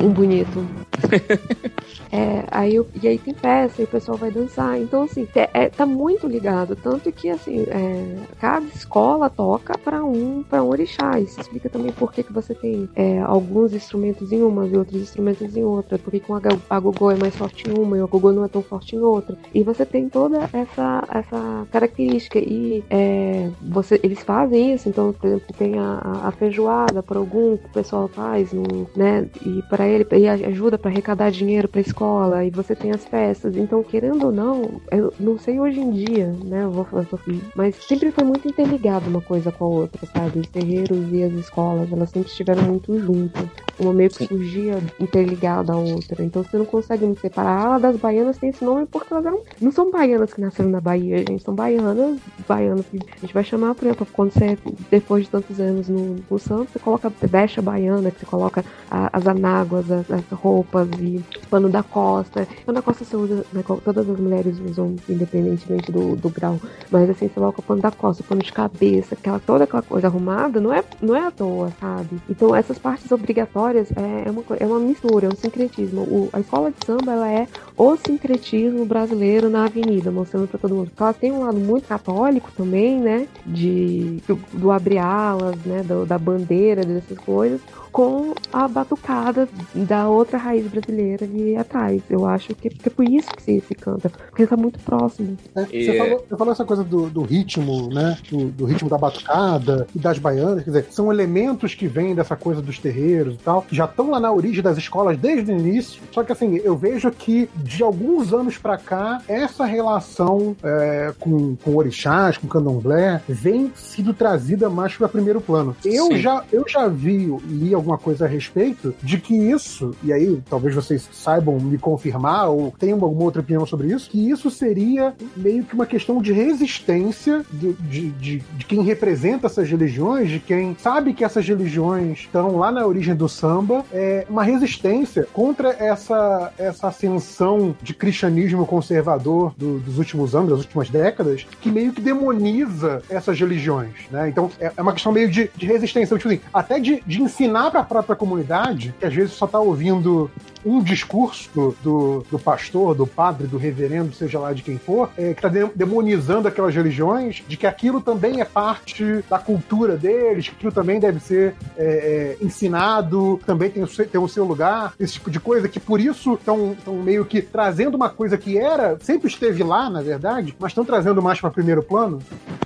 Um 0.01 0.09
bonito. 0.11 0.65
É, 2.11 2.43
aí 2.49 2.73
eu- 2.73 2.87
e 3.03 3.07
aí 3.07 3.19
tem 3.19 3.35
peça 3.35 3.81
e 3.81 3.85
o 3.85 3.87
pessoal 3.87 4.17
vai 4.17 4.31
dançar. 4.31 4.79
Então, 4.81 5.03
assim, 5.03 5.27
é, 5.35 5.47
é- 5.53 5.69
tá 5.69 5.85
muito 5.85 6.27
ligado. 6.27 6.75
Tanto 6.75 7.11
que, 7.11 7.29
assim, 7.29 7.65
é, 7.67 8.15
cada 8.39 8.65
escola 8.65 9.29
toca 9.29 9.77
para 9.77 10.03
um, 10.03 10.41
pra 10.41 10.63
um 10.63 10.69
orixá. 10.69 11.19
Isso 11.19 11.39
explica 11.39 11.69
também 11.69 11.91
por 11.91 12.11
que, 12.11 12.23
que 12.23 12.33
você 12.33 12.55
tem 12.55 12.89
é, 12.95 13.19
alguns 13.19 13.73
instrumentos 13.73 14.31
em 14.31 14.41
uma 14.41 14.65
e 14.65 14.75
outros 14.75 14.99
instrumentos 14.99 15.55
em 15.55 15.63
outra. 15.63 15.99
Por 15.99 16.09
que 16.11 16.23
um 16.31 16.39
agogô 16.67 17.11
é 17.11 17.15
mais 17.15 17.35
forte 17.35 17.69
em 17.69 17.73
uma 17.79 17.95
e 17.95 18.01
o 18.01 18.05
agogô 18.05 18.31
não 18.31 18.43
é 18.43 18.47
tão 18.47 18.63
forte 18.63 18.95
em 18.95 18.99
outra. 18.99 19.37
E 19.53 19.61
você 19.61 19.85
tem 19.85 20.09
toda 20.09 20.49
essa, 20.51 21.03
essa 21.13 21.67
característica. 21.71 22.39
E 22.39 22.83
é, 22.89 23.51
você, 23.61 23.99
eles 24.01 24.21
fazem 24.23 24.73
isso. 24.73 24.89
Então, 24.89 25.13
por 25.13 25.27
exemplo, 25.27 25.45
tem 25.55 25.77
a- 25.77 26.21
a 26.23 26.31
feijoada 26.31 27.03
para 27.03 27.19
algum 27.19 27.55
que 27.55 27.67
o 27.67 27.69
pessoal 27.73 28.07
faz, 28.07 28.51
no, 28.51 28.89
né? 28.95 29.27
E 29.45 29.61
para 29.69 29.85
ele 29.89 30.05
e 30.11 30.27
a- 30.27 30.33
ajuda 30.33 30.77
para 30.77 30.89
arrecadar 30.91 31.29
dinheiro 31.31 31.67
para 31.67 31.79
pra 31.81 31.89
escola, 31.89 32.43
e 32.43 32.49
você 32.49 32.75
tem 32.75 32.91
as 32.91 33.05
festas. 33.05 33.55
Então, 33.55 33.81
querendo 33.83 34.25
ou 34.27 34.31
não, 34.31 34.81
eu 34.91 35.13
não 35.19 35.37
sei 35.37 35.59
hoje 35.59 35.79
em 35.79 35.91
dia, 35.91 36.27
né? 36.43 36.63
Eu 36.63 36.71
vou 36.71 36.83
falar 36.85 37.05
assim, 37.13 37.41
mas 37.55 37.75
sempre 37.75 38.11
foi 38.11 38.23
muito 38.23 38.47
interligado 38.47 39.09
uma 39.09 39.21
coisa 39.21 39.51
com 39.51 39.65
a 39.65 39.67
outra, 39.67 40.05
sabe? 40.13 40.39
Os 40.39 40.47
terreiros 40.47 40.97
e 41.11 41.23
as 41.23 41.33
escolas, 41.33 41.91
elas 41.91 42.09
sempre 42.09 42.29
estiveram 42.29 42.63
muito 42.63 42.99
juntas. 42.99 43.45
Uma 43.79 43.93
meio 43.93 44.09
que 44.09 44.25
surgia 44.27 44.77
interligada 44.99 45.71
à 45.71 45.77
outra. 45.77 46.21
Então 46.23 46.43
você 46.43 46.57
não 46.57 46.65
consegue 46.65 47.05
me 47.05 47.15
separar. 47.15 47.75
Ah, 47.75 47.79
das 47.79 47.95
baianas 47.95 48.37
tem 48.37 48.49
esse 48.49 48.63
nome 48.63 48.85
porque 48.85 49.13
elas 49.13 49.25
eram. 49.25 49.41
Não 49.61 49.71
são 49.71 49.89
baianas 49.89 50.33
que 50.33 50.41
nasceram 50.41 50.69
na 50.69 50.81
Bahia, 50.81 51.19
gente. 51.19 51.43
São 51.43 51.55
baianas, 51.55 52.19
baianas 52.47 52.85
que 52.87 52.97
a 52.97 53.19
gente 53.21 53.33
vai 53.33 53.43
chamar, 53.43 53.75
por 53.75 53.85
exemplo, 53.85 54.05
quando 54.11 54.31
você, 54.33 54.57
depois 54.91 55.23
de 55.23 55.29
tantos 55.29 55.59
anos 55.61 55.87
no, 55.87 56.17
no 56.29 56.39
Santos, 56.39 56.73
você 56.73 56.79
coloca 56.79 57.11
becha 57.29 57.61
baiana, 57.61 58.11
que 58.11 58.19
você 58.19 58.25
coloca 58.25 58.65
a, 58.91 59.09
as 59.17 59.25
anáguas, 59.27 59.78
as, 59.91 60.09
as, 60.09 60.24
roupas 60.32 60.88
e 60.99 61.24
pano 61.49 61.69
da 61.69 61.83
costa. 61.83 62.48
Pano 62.66 62.75
da 62.75 62.82
costa 62.82 63.06
você 63.06 63.16
usa, 63.16 63.45
né, 63.53 63.64
todas 63.83 64.09
as 64.09 64.19
mulheres 64.19 64.59
usam, 64.59 64.95
independentemente 65.08 65.91
do, 65.91 66.16
do 66.16 66.30
grau. 66.30 66.59
Mas 66.90 67.09
assim, 67.09 67.27
você 67.27 67.33
coloca 67.33 67.61
pano 67.61 67.82
da 67.82 67.91
costa, 67.91 68.24
pano 68.24 68.41
de 68.41 68.51
cabeça, 68.51 69.16
aquela, 69.16 69.40
toda 69.40 69.64
aquela 69.64 69.82
coisa 69.82 70.08
arrumada, 70.08 70.59
não 70.59 70.74
é, 70.74 70.83
não 71.01 71.16
é 71.16 71.27
à 71.27 71.32
toa, 71.32 71.72
sabe? 71.80 72.19
Então 72.30 72.56
essas 72.56 72.77
partes 72.77 73.11
obrigatórias 73.11 73.91
é, 73.95 74.27
é 74.27 74.32
uma, 74.32 74.43
é 74.59 74.66
uma 74.66 74.80
mistura, 74.80 75.27
é 75.27 75.30
um 75.30 75.35
sincretismo. 75.35 76.01
O, 76.01 76.30
a 76.33 76.40
escola 76.40 76.72
de 76.72 76.85
samba, 76.85 77.11
ela 77.11 77.32
é 77.32 77.48
o 77.77 77.95
sincretismo 77.95 78.85
brasileiro 78.85 79.49
na 79.49 79.66
avenida, 79.66 80.11
mostrando 80.11 80.48
para 80.48 80.59
todo 80.59 80.75
mundo. 80.75 80.91
Ela 80.98 81.14
tem 81.14 81.32
um 81.32 81.41
lado 81.41 81.58
muito 81.58 81.88
católico 81.88 82.51
também, 82.56 82.99
né? 82.99 83.27
De, 83.45 84.22
do, 84.27 84.35
do 84.53 84.72
abre 84.72 84.98
alas, 84.98 85.56
né? 85.66 85.83
Do, 85.83 86.06
da 86.06 86.17
bandeira, 86.17 86.83
dessas 86.83 87.17
coisas 87.17 87.61
com 87.91 88.33
a 88.51 88.67
batucada 88.67 89.47
da 89.73 90.07
outra 90.07 90.37
raiz 90.37 90.65
brasileira 90.67 91.25
ali 91.25 91.55
atrás. 91.55 92.01
Eu 92.09 92.25
acho 92.25 92.53
que, 92.55 92.69
que 92.69 92.87
é 92.87 92.91
por 92.91 93.07
isso 93.07 93.29
que 93.35 93.43
se, 93.43 93.61
se 93.61 93.75
canta, 93.75 94.09
porque 94.09 94.43
está 94.43 94.57
muito 94.57 94.79
próximo. 94.79 95.37
É, 95.55 95.63
você, 95.65 95.97
falou, 95.97 96.25
você, 96.27 96.37
falou, 96.37 96.53
essa 96.53 96.65
coisa 96.65 96.83
do, 96.83 97.09
do 97.09 97.21
ritmo, 97.21 97.89
né? 97.93 98.17
Do, 98.29 98.49
do, 98.49 98.65
ritmo 98.65 98.89
da 98.89 98.97
batucada 98.97 99.87
e 99.95 99.99
das 99.99 100.17
baianas, 100.17 100.63
quer 100.63 100.69
dizer, 100.69 100.87
são 100.91 101.11
elementos 101.11 101.73
que 101.73 101.87
vêm 101.87 102.15
dessa 102.15 102.35
coisa 102.35 102.61
dos 102.61 102.79
terreiros 102.79 103.35
e 103.35 103.37
tal, 103.37 103.61
que 103.61 103.75
já 103.75 103.85
estão 103.85 104.11
lá 104.11 104.19
na 104.19 104.31
origem 104.31 104.61
das 104.61 104.77
escolas 104.77 105.17
desde 105.17 105.51
o 105.51 105.57
início. 105.57 106.01
Só 106.11 106.23
que 106.23 106.31
assim, 106.31 106.57
eu 106.63 106.77
vejo 106.77 107.09
que 107.11 107.49
de 107.55 107.83
alguns 107.83 108.33
anos 108.33 108.57
para 108.57 108.77
cá, 108.77 109.21
essa 109.27 109.65
relação 109.65 110.55
é, 110.63 111.13
com, 111.19 111.55
com 111.55 111.75
orixás, 111.75 112.37
com 112.37 112.47
candomblé, 112.47 113.21
vem 113.27 113.71
sido 113.75 114.13
trazida 114.13 114.69
mais 114.69 114.95
para 114.95 115.07
primeiro 115.07 115.41
plano. 115.41 115.75
Eu 115.83 116.15
já, 116.17 116.43
eu 116.51 116.65
já 116.67 116.87
vi 116.87 117.29
e 117.49 117.73
alguma 117.80 117.98
coisa 117.98 118.25
a 118.25 118.27
respeito 118.27 118.93
de 119.01 119.19
que 119.19 119.35
isso, 119.35 119.95
e 120.03 120.14
aí 120.14 120.41
talvez 120.49 120.75
vocês 120.75 121.08
saibam 121.11 121.59
me 121.59 121.77
confirmar 121.77 122.49
ou 122.49 122.74
tenham 122.77 123.03
alguma 123.03 123.24
outra 123.24 123.41
opinião 123.41 123.66
sobre 123.66 123.88
isso, 123.88 124.09
que 124.09 124.30
isso 124.30 124.49
seria 124.49 125.14
meio 125.35 125.64
que 125.64 125.74
uma 125.74 125.85
questão 125.85 126.22
de 126.22 126.32
resistência 126.32 127.43
de, 127.51 127.74
de, 127.74 128.09
de, 128.11 128.38
de 128.40 128.66
quem 128.66 128.82
representa 128.83 129.48
essas 129.48 129.69
religiões, 129.69 130.30
de 130.30 130.40
quem 130.40 130.75
sabe 130.80 131.14
que 131.14 131.24
essas 131.24 131.48
religiões 131.48 132.19
estão 132.19 132.58
lá 132.58 132.72
na 132.72 132.85
origem 132.85 133.16
do 133.16 133.27
samba, 133.27 133.83
é 133.91 134.25
uma 134.30 134.43
resistência 134.43 135.27
contra 135.33 135.69
essa, 135.69 136.51
essa 136.58 136.88
ascensão 136.88 137.75
de 137.82 137.93
cristianismo 137.93 138.66
conservador 138.66 139.53
do, 139.58 139.80
dos 139.80 139.98
últimos 139.98 140.35
anos, 140.35 140.49
das 140.49 140.59
últimas 140.59 140.90
décadas, 140.90 141.45
que 141.61 141.72
meio 141.72 141.93
que 141.93 142.01
demoniza 142.01 143.01
essas 143.09 143.40
religiões, 143.40 143.93
né? 144.11 144.30
Então 144.30 144.51
é, 144.59 144.72
é 144.75 144.82
uma 144.82 144.93
questão 144.93 145.11
meio 145.11 145.30
de, 145.30 145.49
de 145.56 145.66
resistência, 145.66 146.17
tipo 146.17 146.30
assim, 146.30 146.41
até 146.53 146.80
de, 146.80 147.01
de 147.06 147.22
ensinar 147.22 147.68
para 147.69 147.81
a 147.81 147.83
própria 147.83 148.15
comunidade, 148.15 148.93
que 148.99 149.06
às 149.06 149.14
vezes 149.14 149.33
só 149.33 149.45
está 149.45 149.59
ouvindo 149.59 150.30
um 150.65 150.81
discurso 150.81 151.75
do, 151.81 152.25
do 152.29 152.39
pastor, 152.39 152.95
do 152.95 153.07
padre, 153.07 153.47
do 153.47 153.57
reverendo, 153.57 154.13
seja 154.13 154.39
lá 154.39 154.53
de 154.53 154.61
quem 154.61 154.77
for, 154.77 155.09
é, 155.17 155.33
que 155.33 155.45
está 155.45 155.49
demonizando 155.75 156.47
aquelas 156.47 156.75
religiões, 156.75 157.43
de 157.47 157.57
que 157.57 157.65
aquilo 157.67 158.01
também 158.01 158.41
é 158.41 158.45
parte 158.45 159.23
da 159.29 159.39
cultura 159.39 159.95
deles, 159.97 160.47
que 160.47 160.55
aquilo 160.55 160.71
também 160.71 160.99
deve 160.99 161.19
ser 161.19 161.55
é, 161.77 162.38
é, 162.39 162.43
ensinado, 162.43 163.39
também 163.45 163.69
tem 163.69 163.83
o, 163.83 163.88
seu, 163.88 164.07
tem 164.07 164.19
o 164.19 164.27
seu 164.27 164.43
lugar, 164.43 164.93
esse 164.99 165.13
tipo 165.13 165.31
de 165.31 165.39
coisa, 165.39 165.67
que 165.67 165.79
por 165.79 165.99
isso 165.99 166.33
estão 166.33 166.75
meio 167.03 167.25
que 167.25 167.41
trazendo 167.41 167.95
uma 167.95 168.09
coisa 168.09 168.38
que 168.38 168.57
era, 168.57 168.97
sempre 169.01 169.27
esteve 169.27 169.63
lá, 169.63 169.89
na 169.89 170.01
verdade, 170.01 170.55
mas 170.59 170.71
estão 170.71 170.85
trazendo 170.85 171.21
mais 171.21 171.39
para 171.39 171.49
primeiro 171.49 171.83
plano. 171.83 172.21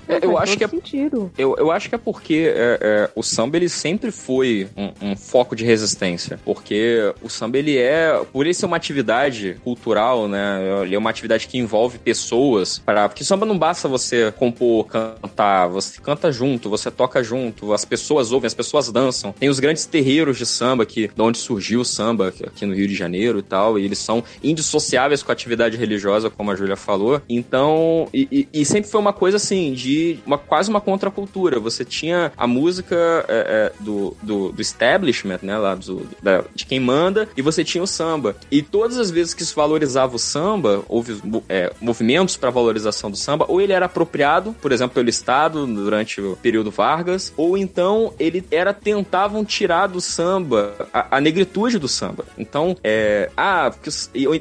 É, 0.08 0.24
eu 0.24 0.36
acho 0.36 0.56
que 0.56 0.64
é, 0.64 0.68
sentido. 0.68 1.30
Eu, 1.36 1.56
eu 1.56 1.70
acho 1.70 1.88
que 1.88 1.94
é 1.94 1.98
porque 1.98 2.52
é, 2.54 2.78
é, 2.80 3.10
o 3.14 3.22
samba 3.22 3.56
ele 3.56 3.68
sempre 3.68 4.10
foi 4.10 4.68
um, 4.76 5.10
um 5.10 5.16
foco 5.16 5.56
de 5.56 5.64
resistência, 5.64 6.38
porque 6.44 7.14
o 7.22 7.28
samba 7.28 7.58
ele 7.58 7.76
é 7.76 7.83
é, 7.84 8.24
por 8.32 8.44
ele 8.44 8.54
ser 8.54 8.66
uma 8.66 8.76
atividade 8.76 9.56
cultural, 9.62 10.28
né? 10.28 10.60
Ele 10.82 10.94
é 10.94 10.98
uma 10.98 11.10
atividade 11.10 11.46
que 11.46 11.58
envolve 11.58 11.98
pessoas 11.98 12.78
para, 12.78 13.08
porque 13.08 13.24
samba 13.24 13.46
não 13.46 13.58
basta 13.58 13.88
você 13.88 14.32
compor, 14.32 14.86
cantar, 14.86 15.68
você 15.68 16.00
canta 16.00 16.30
junto, 16.32 16.68
você 16.68 16.90
toca 16.90 17.22
junto, 17.22 17.72
as 17.72 17.84
pessoas 17.84 18.32
ouvem, 18.32 18.46
as 18.46 18.54
pessoas 18.54 18.90
dançam. 18.90 19.32
Tem 19.32 19.48
os 19.48 19.60
grandes 19.60 19.86
terreiros 19.86 20.38
de 20.38 20.46
samba 20.46 20.86
que, 20.86 21.08
de 21.08 21.22
onde 21.22 21.38
surgiu 21.38 21.80
o 21.80 21.84
samba 21.84 22.28
aqui 22.28 22.66
no 22.66 22.74
Rio 22.74 22.88
de 22.88 22.94
Janeiro 22.94 23.38
e 23.38 23.42
tal, 23.42 23.78
e 23.78 23.84
eles 23.84 23.98
são 23.98 24.22
indissociáveis 24.42 25.22
com 25.22 25.32
a 25.32 25.34
atividade 25.34 25.76
religiosa, 25.76 26.30
como 26.30 26.50
a 26.50 26.56
Júlia 26.56 26.76
falou. 26.76 27.20
Então, 27.28 28.08
e, 28.12 28.28
e, 28.30 28.60
e, 28.60 28.64
sempre 28.64 28.90
foi 28.90 29.00
uma 29.00 29.12
coisa 29.12 29.36
assim 29.36 29.72
de 29.72 30.18
uma 30.26 30.38
quase 30.38 30.70
uma 30.70 30.80
contracultura. 30.80 31.58
Você 31.60 31.84
tinha 31.84 32.32
a 32.36 32.46
música 32.46 33.24
é, 33.28 33.72
é, 33.78 33.82
do, 33.82 34.16
do, 34.22 34.52
do, 34.52 34.62
establishment, 34.62 35.40
né, 35.42 35.56
lá 35.58 35.74
do, 35.74 36.06
da, 36.22 36.44
de 36.54 36.66
quem 36.66 36.80
manda, 36.80 37.28
e 37.36 37.42
você 37.42 37.64
tinha 37.64 37.73
tinha 37.74 37.82
o 37.82 37.86
samba. 37.86 38.36
E 38.50 38.62
todas 38.62 38.98
as 38.98 39.10
vezes 39.10 39.34
que 39.34 39.44
se 39.44 39.54
valorizava 39.54 40.14
o 40.14 40.18
samba, 40.18 40.82
houve 40.88 41.20
é, 41.48 41.72
movimentos 41.80 42.36
para 42.36 42.50
valorização 42.50 43.10
do 43.10 43.16
samba, 43.16 43.44
ou 43.48 43.60
ele 43.60 43.72
era 43.72 43.86
apropriado, 43.86 44.54
por 44.62 44.70
exemplo, 44.70 44.94
pelo 44.94 45.08
Estado 45.08 45.66
durante 45.66 46.20
o 46.20 46.36
período 46.36 46.70
Vargas, 46.70 47.32
ou 47.36 47.58
então 47.58 48.12
ele 48.18 48.44
era 48.50 48.72
tentavam 48.72 49.44
tirar 49.44 49.88
do 49.88 50.00
samba 50.00 50.88
a, 50.92 51.16
a 51.16 51.20
negritude 51.20 51.78
do 51.78 51.88
samba. 51.88 52.24
Então, 52.38 52.76
é, 52.84 53.30
ah, 53.36 53.72
porque, 53.72 53.90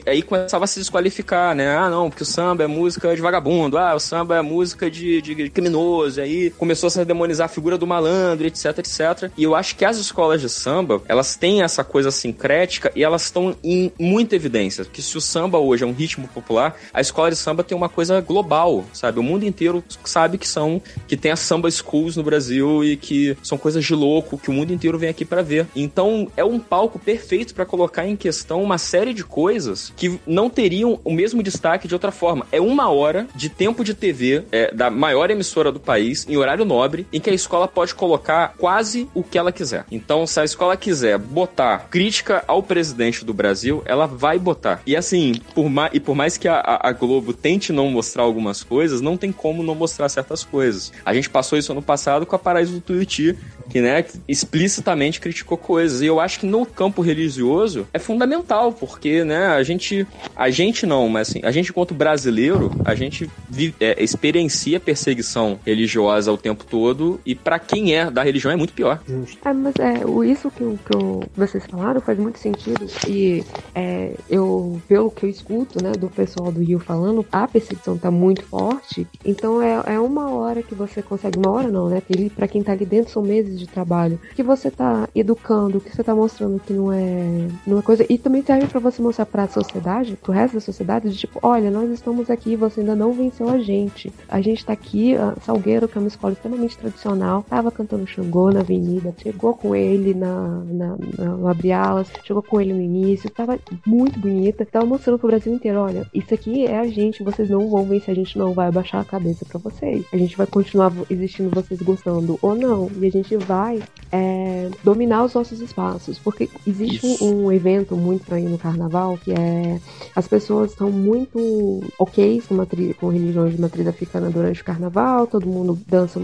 aí 0.08 0.22
começava 0.22 0.66
a 0.66 0.68
se 0.68 0.80
desqualificar, 0.80 1.56
né? 1.56 1.76
Ah, 1.76 1.90
não, 1.90 2.10
porque 2.10 2.24
o 2.24 2.26
samba 2.26 2.64
é 2.64 2.68
música 2.68 3.16
de 3.16 3.22
vagabundo, 3.22 3.78
ah, 3.78 3.96
o 3.96 4.00
samba 4.00 4.38
é 4.38 4.42
música 4.42 4.92
de, 4.92 5.22
de 5.22 5.50
criminoso, 5.50 6.20
e 6.20 6.24
aí 6.24 6.50
começou 6.52 6.88
a 6.88 6.90
se 6.92 7.06
demonizar 7.06 7.46
a 7.46 7.50
figura 7.50 7.78
do 7.78 7.88
malandro, 7.88 8.46
etc, 8.46 8.78
etc. 8.78 9.32
E 9.38 9.44
eu 9.44 9.56
acho 9.56 9.76
que 9.76 9.86
as 9.86 9.98
escolas 9.98 10.40
de 10.40 10.50
samba, 10.50 11.02
elas 11.08 11.36
têm 11.36 11.64
essa 11.64 11.84
coisa 11.84 12.12
sincrética 12.12 12.92
e 12.96 13.04
elas 13.04 13.23
estão 13.26 13.56
em 13.64 13.92
muita 14.00 14.36
evidência. 14.36 14.86
Que 14.86 15.02
se 15.02 15.18
o 15.18 15.22
samba 15.22 15.58
hoje 15.58 15.84
é 15.84 15.88
um 15.88 15.94
ritmo 15.94 16.28
popular, 16.28 16.76
a 16.94 17.02
escola 17.02 17.30
de 17.30 17.36
samba 17.36 17.64
tem 17.64 17.78
uma 17.78 17.90
coisa 17.90 18.20
global, 18.22 18.86
sabe? 18.94 19.20
O 19.20 19.24
mundo 19.24 19.46
inteiro 19.46 19.84
sabe 20.04 20.38
que 20.38 20.48
são, 20.48 20.82
que 21.08 21.18
tem 21.18 21.32
as 21.32 21.40
samba 21.40 21.70
schools 21.70 22.16
no 22.16 22.24
Brasil 22.24 22.84
e 22.84 22.96
que 22.98 23.38
são 23.44 23.58
coisas 23.58 23.84
de 23.84 23.94
louco, 23.94 24.38
que 24.38 24.50
o 24.50 24.54
mundo 24.54 24.74
inteiro 24.74 24.98
vem 24.98 25.10
aqui 25.10 25.26
para 25.26 25.42
ver. 25.42 25.68
Então 25.76 26.32
é 26.36 26.44
um 26.44 26.60
palco 26.60 27.00
perfeito 27.00 27.54
para 27.54 27.66
colocar 27.66 28.08
em 28.08 28.16
questão 28.16 28.64
uma 28.64 28.78
série 28.78 29.14
de 29.14 29.24
coisas 29.24 29.94
que 29.96 30.20
não 30.26 30.50
teriam 30.50 31.00
o 31.04 31.12
mesmo 31.12 31.42
destaque 31.44 31.88
de 31.88 31.94
outra 31.94 32.12
forma. 32.12 32.46
É 32.52 32.60
uma 32.60 32.90
hora 32.90 33.28
de 33.36 33.50
tempo 33.50 33.84
de 33.84 33.94
TV 33.94 34.44
é, 34.52 34.74
da 34.74 34.90
maior 34.90 35.30
emissora 35.30 35.72
do 35.72 35.80
país, 35.80 36.26
em 36.28 36.38
horário 36.38 36.66
nobre, 36.66 37.08
em 37.12 37.20
que 37.20 37.30
a 37.30 37.34
escola 37.34 37.68
pode 37.68 37.96
colocar 37.96 38.54
quase 38.58 39.08
o 39.14 39.24
que 39.24 39.38
ela 39.38 39.52
quiser. 39.52 39.86
Então, 39.92 40.26
se 40.26 40.40
a 40.40 40.44
escola 40.44 40.78
quiser 40.78 41.18
botar 41.18 41.88
crítica 41.90 42.44
ao 42.48 42.62
presidente 42.64 43.13
do 43.22 43.34
Brasil, 43.34 43.82
ela 43.86 44.06
vai 44.06 44.40
botar. 44.40 44.82
E 44.86 44.96
assim, 44.96 45.34
por 45.54 45.70
mais, 45.70 45.92
e 45.94 46.00
por 46.00 46.16
mais 46.16 46.38
que 46.38 46.48
a, 46.48 46.80
a, 46.82 46.92
Globo 46.92 47.34
tente 47.34 47.74
não 47.74 47.90
mostrar 47.90 48.24
algumas 48.24 48.64
coisas, 48.64 49.02
não 49.02 49.18
tem 49.18 49.32
como 49.32 49.62
não 49.62 49.76
mostrar 49.76 50.08
certas 50.08 50.44
coisas. 50.44 50.92
A 51.06 51.14
gente 51.14 51.30
passou 51.30 51.58
isso 51.58 51.72
ano 51.72 51.82
passado 51.82 52.26
com 52.26 52.36
a 52.36 52.40
Paraíso 52.40 52.74
do 52.74 52.82
Tuiuti, 52.82 53.38
que, 53.70 53.82
né, 53.82 54.06
explicitamente 54.28 55.20
criticou 55.20 55.58
coisas. 55.58 56.02
E 56.02 56.06
eu 56.06 56.20
acho 56.20 56.40
que 56.40 56.46
no 56.46 56.66
campo 56.66 57.02
religioso 57.02 57.88
é 57.94 58.00
fundamental, 58.00 58.72
porque, 58.72 59.24
né, 59.24 59.48
a 59.48 59.64
gente, 59.64 60.08
a 60.36 60.50
gente 60.50 60.86
não, 60.86 61.10
mas 61.10 61.30
assim, 61.30 61.42
a 61.44 61.52
gente 61.52 61.74
enquanto 61.74 61.94
brasileiro, 61.96 62.72
a 62.86 62.94
gente 62.94 63.30
vive, 63.50 63.74
é, 63.80 64.02
experiencia 64.02 64.80
perseguição 64.80 65.60
religiosa 65.66 66.32
o 66.32 66.38
tempo 66.38 66.64
todo 66.64 67.20
e 67.26 67.34
para 67.34 67.58
quem 67.58 67.96
é 67.96 68.12
da 68.12 68.22
religião 68.22 68.52
é 68.52 68.56
muito 68.56 68.74
pior. 68.74 69.02
É, 69.44 69.54
mas 69.54 69.74
é, 69.80 70.32
isso 70.32 70.52
que, 70.52 70.64
que 70.64 71.30
vocês 71.36 71.66
falaram 71.66 72.00
faz 72.00 72.20
muito 72.20 72.38
sentido 72.38 72.88
e 73.08 73.44
é, 73.76 74.16
eu, 74.30 74.82
pelo 74.88 75.12
que 75.12 75.26
eu 75.26 75.30
escuto, 75.30 75.84
né, 75.84 75.92
do 75.92 76.10
pessoal 76.10 76.52
do 76.52 76.62
Rio 76.62 76.80
falando, 76.80 77.26
a 77.32 77.48
perseguição 77.48 77.98
tá 77.98 78.12
muito 78.12 78.44
forte, 78.44 79.08
então 79.24 79.62
é, 79.62 79.82
é 79.94 80.00
uma 80.00 80.32
hora 80.32 80.62
que 80.62 80.76
você 80.76 81.02
consegue, 81.02 81.38
uma 81.38 81.52
hora 81.52 81.70
não, 81.70 81.90
né, 81.90 82.02
para 82.36 82.48
quem 82.48 82.64
tá 82.64 82.72
ali 82.72 82.86
dentro 82.86 83.12
são 83.12 83.22
meses 83.22 83.60
de 83.60 83.68
trabalho, 83.68 84.20
que 84.36 84.44
você 84.44 84.70
tá 84.70 85.08
educando, 85.16 85.80
que 85.80 85.96
você 85.96 86.04
tá 86.04 86.16
mostrando 86.16 86.60
que 86.60 86.74
não 86.74 86.92
é, 86.92 87.48
não 87.66 87.80
é 87.80 87.82
coisa. 87.82 88.06
E 88.10 88.18
também 88.18 88.44
serve 88.44 88.68
para 88.68 88.80
você 88.80 89.02
mostrar 89.02 89.26
pra 89.26 89.48
sociedade, 89.48 90.18
pro 90.22 90.32
resto 90.32 90.56
da 90.56 90.60
sociedade, 90.60 91.10
de 91.10 91.18
tipo, 91.18 91.40
olha, 91.42 91.72
nós 91.72 91.90
estamos 91.90 92.30
aqui, 92.30 92.56
você 92.56 92.82
ainda 92.82 92.96
não 92.96 93.14
venceu 93.14 93.50
a 93.50 93.60
gente. 93.60 94.12
A 94.28 94.42
gente 94.42 94.66
tá 94.66 94.74
aqui, 94.74 95.16
Salgueiro, 95.42 95.88
que 95.88 95.98
é 95.98 96.02
uma 96.02 96.08
escola 96.08 96.34
extremamente 96.34 96.78
tradicional, 96.78 97.44
tava 97.50 97.72
cantando 97.72 98.08
Xangô 98.08 98.52
na 98.52 98.62
avenida, 98.62 99.14
chegou 99.22 99.54
com 99.54 99.76
ele 99.76 100.14
na, 100.14 100.64
na, 100.66 100.98
na, 101.18 101.26
no 101.26 101.48
Abre 101.48 101.72
Alas, 101.72 102.08
chegou 102.24 102.42
com 102.42 102.60
ele 102.60 102.74
no 102.74 102.82
início, 102.94 103.30
tava 103.30 103.60
muito 103.86 104.20
bonita, 104.20 104.66
tava 104.66 104.86
mostrando 104.86 105.20
pro 105.20 105.28
Brasil 105.28 105.54
inteiro, 105.54 105.80
olha, 105.80 106.08
isso 106.14 106.34
aqui 106.34 106.66
é 106.66 106.80
a 106.80 106.88
gente, 106.88 107.24
vocês 107.24 107.50
não 107.50 107.70
vão 107.70 107.86
vencer, 107.86 108.12
a 108.12 108.16
gente 108.16 108.38
não 108.38 108.54
vai 108.54 108.68
abaixar 108.68 109.02
a 109.02 109.06
cabeça 109.06 109.46
para 109.46 109.60
vocês. 109.60 110.06
A 110.12 110.18
gente 110.18 110.38
vai 110.38 110.48
continuar 110.48 110.92
existindo 111.10 111.50
vocês 111.50 111.82
gostando 111.82 112.38
ou 112.42 112.56
não, 112.56 112.90
e 113.00 113.06
a 113.06 113.12
gente 113.12 113.36
vai 113.38 113.82
é, 114.12 114.70
dominar 114.84 115.24
os 115.24 115.34
nossos 115.34 115.60
espaços, 115.60 116.20
porque 116.20 116.50
existe 116.68 117.24
um, 117.24 117.46
um, 117.46 117.52
evento 117.52 117.96
muito 117.96 118.34
ir 118.38 118.44
no 118.44 118.58
carnaval 118.58 119.18
que 119.18 119.32
é 119.32 119.80
as 120.16 120.28
pessoas 120.28 120.72
estão 120.72 120.92
muito 120.92 121.84
ok 121.98 122.42
com, 122.48 122.56
matriz, 122.56 122.96
com 122.98 123.10
religiões 123.10 123.56
de 123.56 123.62
matriz 123.62 123.88
africana 123.88 124.30
durante 124.30 124.62
o 124.62 124.66
carnaval, 124.66 125.28
todo 125.28 125.48
mundo 125.48 125.80
dança, 125.88 126.22